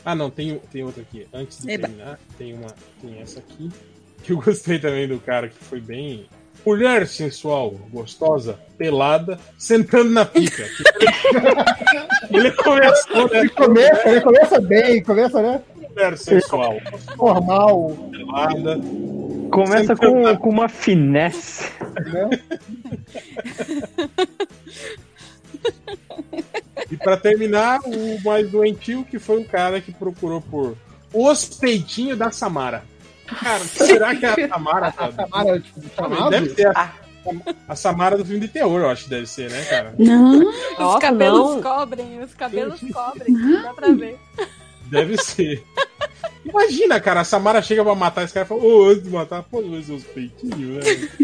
Ah, 0.04 0.16
não, 0.16 0.30
tem, 0.30 0.60
tem 0.72 0.84
outra 0.84 1.02
aqui. 1.04 1.28
Antes 1.34 1.60
de 1.62 1.72
Eba. 1.72 1.88
terminar, 1.88 2.20
tem 2.38 2.54
uma. 2.54 2.68
Tem 3.02 3.20
essa 3.22 3.40
aqui. 3.40 3.70
Que 4.24 4.34
eu 4.34 4.38
gostei 4.42 4.80
também 4.80 5.08
do 5.08 5.20
cara, 5.20 5.48
que 5.50 5.64
foi 5.64 5.80
bem. 5.80 6.26
Mulher 6.66 7.08
sensual, 7.08 7.72
gostosa, 7.90 8.60
pelada, 8.78 9.40
sentando 9.58 10.10
na 10.10 10.26
pica. 10.26 10.66
Ele 12.30 12.52
começou, 12.52 13.30
né? 13.30 13.40
Ele 13.40 13.50
começa, 13.50 14.10
ele 14.10 14.22
começa 14.22 14.62
bem, 14.62 15.04
começa, 15.04 15.42
né? 15.42 15.62
Mulher 15.90 16.18
sensual, 16.18 16.76
Formal. 17.18 17.98
pelada. 18.12 18.80
Começa 19.52 19.96
com, 19.96 20.38
com 20.38 20.50
uma 20.50 20.70
finesse. 20.70 21.72
E 26.92 26.98
pra 26.98 27.18
terminar, 27.18 27.80
o 27.86 28.22
mais 28.24 28.50
doentio, 28.50 29.04
que 29.04 29.20
foi 29.20 29.42
o 29.42 29.46
cara 29.46 29.80
que 29.82 29.92
procurou 29.92 30.42
por 30.42 30.76
os 31.14 31.46
peitinhos 31.46 32.18
da 32.18 32.32
Samara. 32.32 32.84
Cara, 33.28 33.60
será 33.60 34.16
que 34.16 34.26
é 34.26 34.30
a 34.30 34.48
Samara? 34.50 34.88
A 34.88 34.92
cara? 34.92 35.12
Samara, 35.12 35.60
tipo, 35.60 35.82
chamado? 35.96 36.30
Deve 36.30 36.50
ser 36.50 36.68
a, 36.76 36.94
a 37.68 37.76
Samara 37.76 38.18
do 38.18 38.26
filme 38.26 38.42
de 38.42 38.48
terror, 38.48 38.82
eu 38.82 38.90
acho 38.90 39.04
que 39.04 39.10
deve 39.10 39.28
ser, 39.28 39.52
né, 39.52 39.64
cara? 39.66 39.94
Não. 39.98 40.50
Os 40.80 41.00
cabelos 41.00 41.56
não. 41.56 41.62
cobrem, 41.62 42.24
os 42.24 42.34
cabelos 42.34 42.80
cobrem, 42.92 43.62
dá 43.62 43.74
pra 43.74 43.92
ver. 43.92 44.18
Deve 44.86 45.18
ser. 45.18 45.64
Imagina, 46.46 47.00
cara, 47.00 47.22
a 47.22 47.24
Samara 47.24 47.62
chega 47.62 47.84
pra 47.84 47.96
matar 47.96 48.24
esse 48.24 48.34
cara 48.34 48.46
e 48.46 48.50
fala, 48.50 48.64
ô, 48.64 48.90
antes 48.90 49.04
de 49.04 49.10
matar, 49.10 49.44
pô, 49.44 49.60
os 49.60 49.86
seus 49.86 50.04
peitinhos, 50.04 50.84
né? 50.86 51.20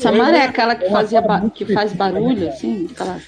Samara 0.00 0.36
é 0.38 0.42
aquela 0.44 0.74
que, 0.74 0.88
fazia 0.90 1.20
ba- 1.20 1.48
que 1.50 1.64
faz 1.72 1.92
barulho, 1.92 2.48
assim? 2.48 2.88
Aquela... 2.90 3.20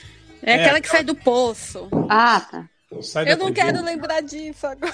É 0.42 0.54
aquela 0.54 0.80
que 0.80 0.88
sai 0.88 1.02
do 1.02 1.14
poço. 1.14 1.88
Ah, 2.08 2.40
tá. 2.40 2.68
Sai 3.02 3.24
da 3.24 3.32
Eu 3.32 3.36
não 3.36 3.52
quero 3.52 3.82
lembrar 3.84 4.22
disso 4.22 4.66
agora. 4.66 4.92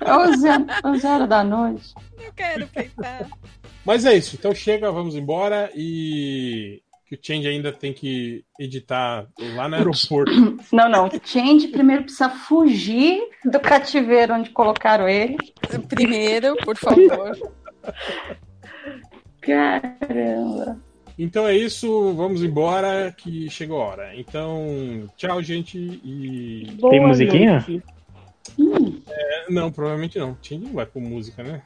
É 0.00 0.16
o 0.16 0.36
zero, 0.36 0.66
é 0.84 0.88
o 0.88 0.96
zero 0.98 1.26
da 1.26 1.44
noite. 1.44 1.94
Não 2.18 2.32
quero 2.32 2.66
pensar. 2.68 3.28
Mas 3.84 4.04
é 4.04 4.14
isso, 4.16 4.34
então 4.36 4.52
chega, 4.54 4.90
vamos 4.90 5.14
embora 5.14 5.70
e 5.76 6.82
que 7.06 7.14
o 7.14 7.18
Change 7.22 7.46
ainda 7.46 7.72
tem 7.72 7.92
que 7.92 8.44
editar 8.58 9.26
lá 9.54 9.68
no 9.68 9.76
aeroporto. 9.76 10.32
Não, 10.72 10.88
não. 10.88 11.08
Change 11.24 11.68
primeiro 11.68 12.02
precisa 12.02 12.28
fugir 12.28 13.20
do 13.44 13.60
cativeiro 13.60 14.34
onde 14.34 14.50
colocaram 14.50 15.08
ele. 15.08 15.36
Primeiro, 15.88 16.56
por 16.56 16.76
favor. 16.76 17.38
Caramba. 19.40 20.80
Então 21.18 21.46
é 21.46 21.56
isso, 21.56 22.12
vamos 22.14 22.42
embora 22.42 23.14
que 23.16 23.48
chegou 23.48 23.80
a 23.80 23.86
hora. 23.86 24.16
Então, 24.16 25.08
tchau, 25.16 25.42
gente, 25.42 25.78
e... 25.78 26.76
Tem 26.90 27.00
musiquinha? 27.00 27.64
É, 29.08 29.50
não, 29.50 29.70
provavelmente 29.72 30.18
não. 30.18 30.36
Change 30.42 30.64
não 30.66 30.72
vai 30.74 30.84
com 30.86 31.00
música, 31.00 31.42
né? 31.42 31.62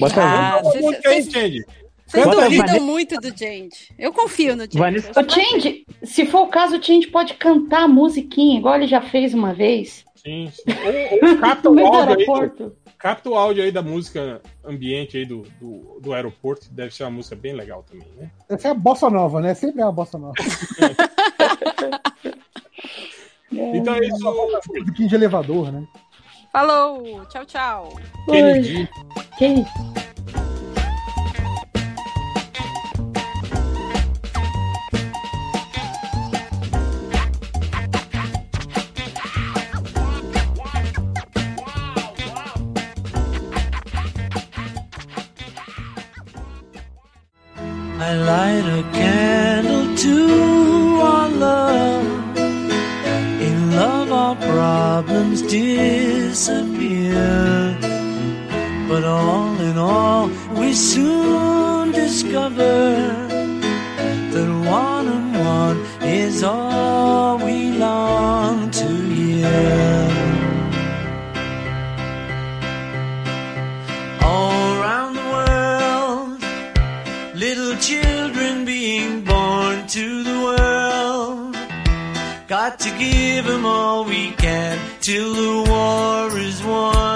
Bota 0.00 0.20
Ah, 0.22 0.56
aí, 0.56 1.02
cês- 1.02 1.32
Change. 1.32 1.64
Vocês 2.08 2.26
duvidam 2.26 2.80
muito 2.80 3.16
do 3.20 3.36
gente. 3.36 3.94
Eu 3.98 4.12
confio 4.12 4.56
no. 4.56 4.64
Vanessa- 4.72 5.12
O 5.20 5.28
Change, 5.30 5.84
se 6.02 6.24
for 6.26 6.42
o 6.42 6.46
caso, 6.48 6.78
o 6.78 6.82
Change 6.82 7.06
pode 7.08 7.34
cantar 7.34 7.82
a 7.84 7.88
musiquinha, 7.88 8.58
igual 8.58 8.74
ele 8.76 8.86
já 8.86 9.00
fez 9.00 9.34
uma 9.34 9.52
vez. 9.54 10.04
Sim, 10.16 10.50
sim. 10.52 10.62
Ou, 11.22 11.28
ou 11.30 11.36
capta 11.38 11.68
o 11.70 11.78
áudio 11.78 11.84
aí 11.84 12.06
do, 12.06 12.10
aeroporto. 12.10 12.76
capta 12.98 13.30
o 13.30 13.34
áudio 13.34 13.62
aí 13.62 13.70
da 13.70 13.82
música 13.82 14.40
ambiente 14.64 15.16
aí 15.16 15.24
do, 15.26 15.42
do, 15.60 16.00
do 16.00 16.12
aeroporto, 16.12 16.68
deve 16.72 16.92
ser 16.94 17.04
uma 17.04 17.10
música 17.10 17.36
bem 17.36 17.52
legal 17.52 17.84
também, 17.88 18.08
né? 18.16 18.30
Essa 18.48 18.68
é 18.68 18.70
a 18.70 18.74
bossa 18.74 19.08
nova, 19.10 19.40
né? 19.40 19.54
Sempre 19.54 19.82
é 19.82 19.84
a 19.84 19.92
bossa 19.92 20.18
nova. 20.18 20.34
Então 23.50 23.94
é 23.94 24.06
isso, 24.06 24.52
Musiquinha 24.68 25.08
de 25.08 25.14
elevador, 25.14 25.72
né? 25.72 25.82
Falou, 26.52 27.24
tchau, 27.26 27.44
tchau. 27.46 28.00
Kennedy. 28.26 28.88
Quem? 29.38 29.64
Light 48.28 48.66
a 48.80 48.82
candle 48.92 49.86
to 49.96 50.16
our 51.12 51.28
love. 51.30 52.36
In 53.48 53.56
love, 53.80 54.08
our 54.12 54.36
problems 54.52 55.40
disappear. 55.40 57.24
But 58.90 59.04
all 59.04 59.54
in 59.68 59.78
all, 59.78 60.28
we 60.60 60.74
soon 60.74 61.92
discover 61.92 63.27
Got 82.68 82.80
to 82.80 82.98
give 82.98 83.46
them 83.46 83.64
all 83.64 84.04
we 84.04 84.32
can 84.32 84.78
till 85.00 85.32
the 85.32 85.70
war 85.70 86.38
is 86.38 86.62
won. 86.62 87.07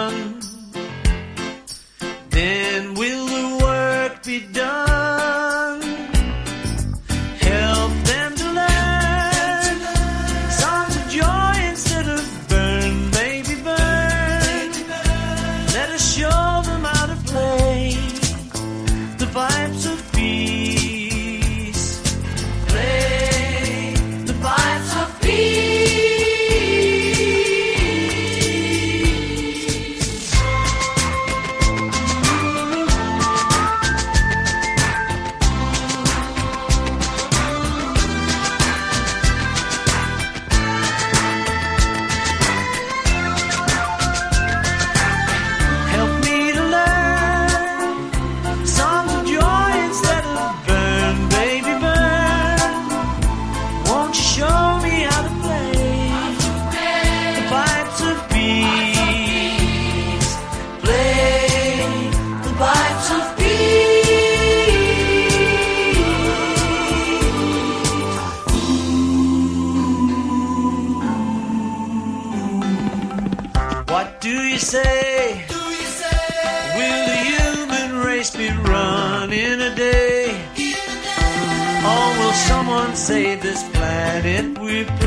it 84.24 84.58
we 84.58 85.01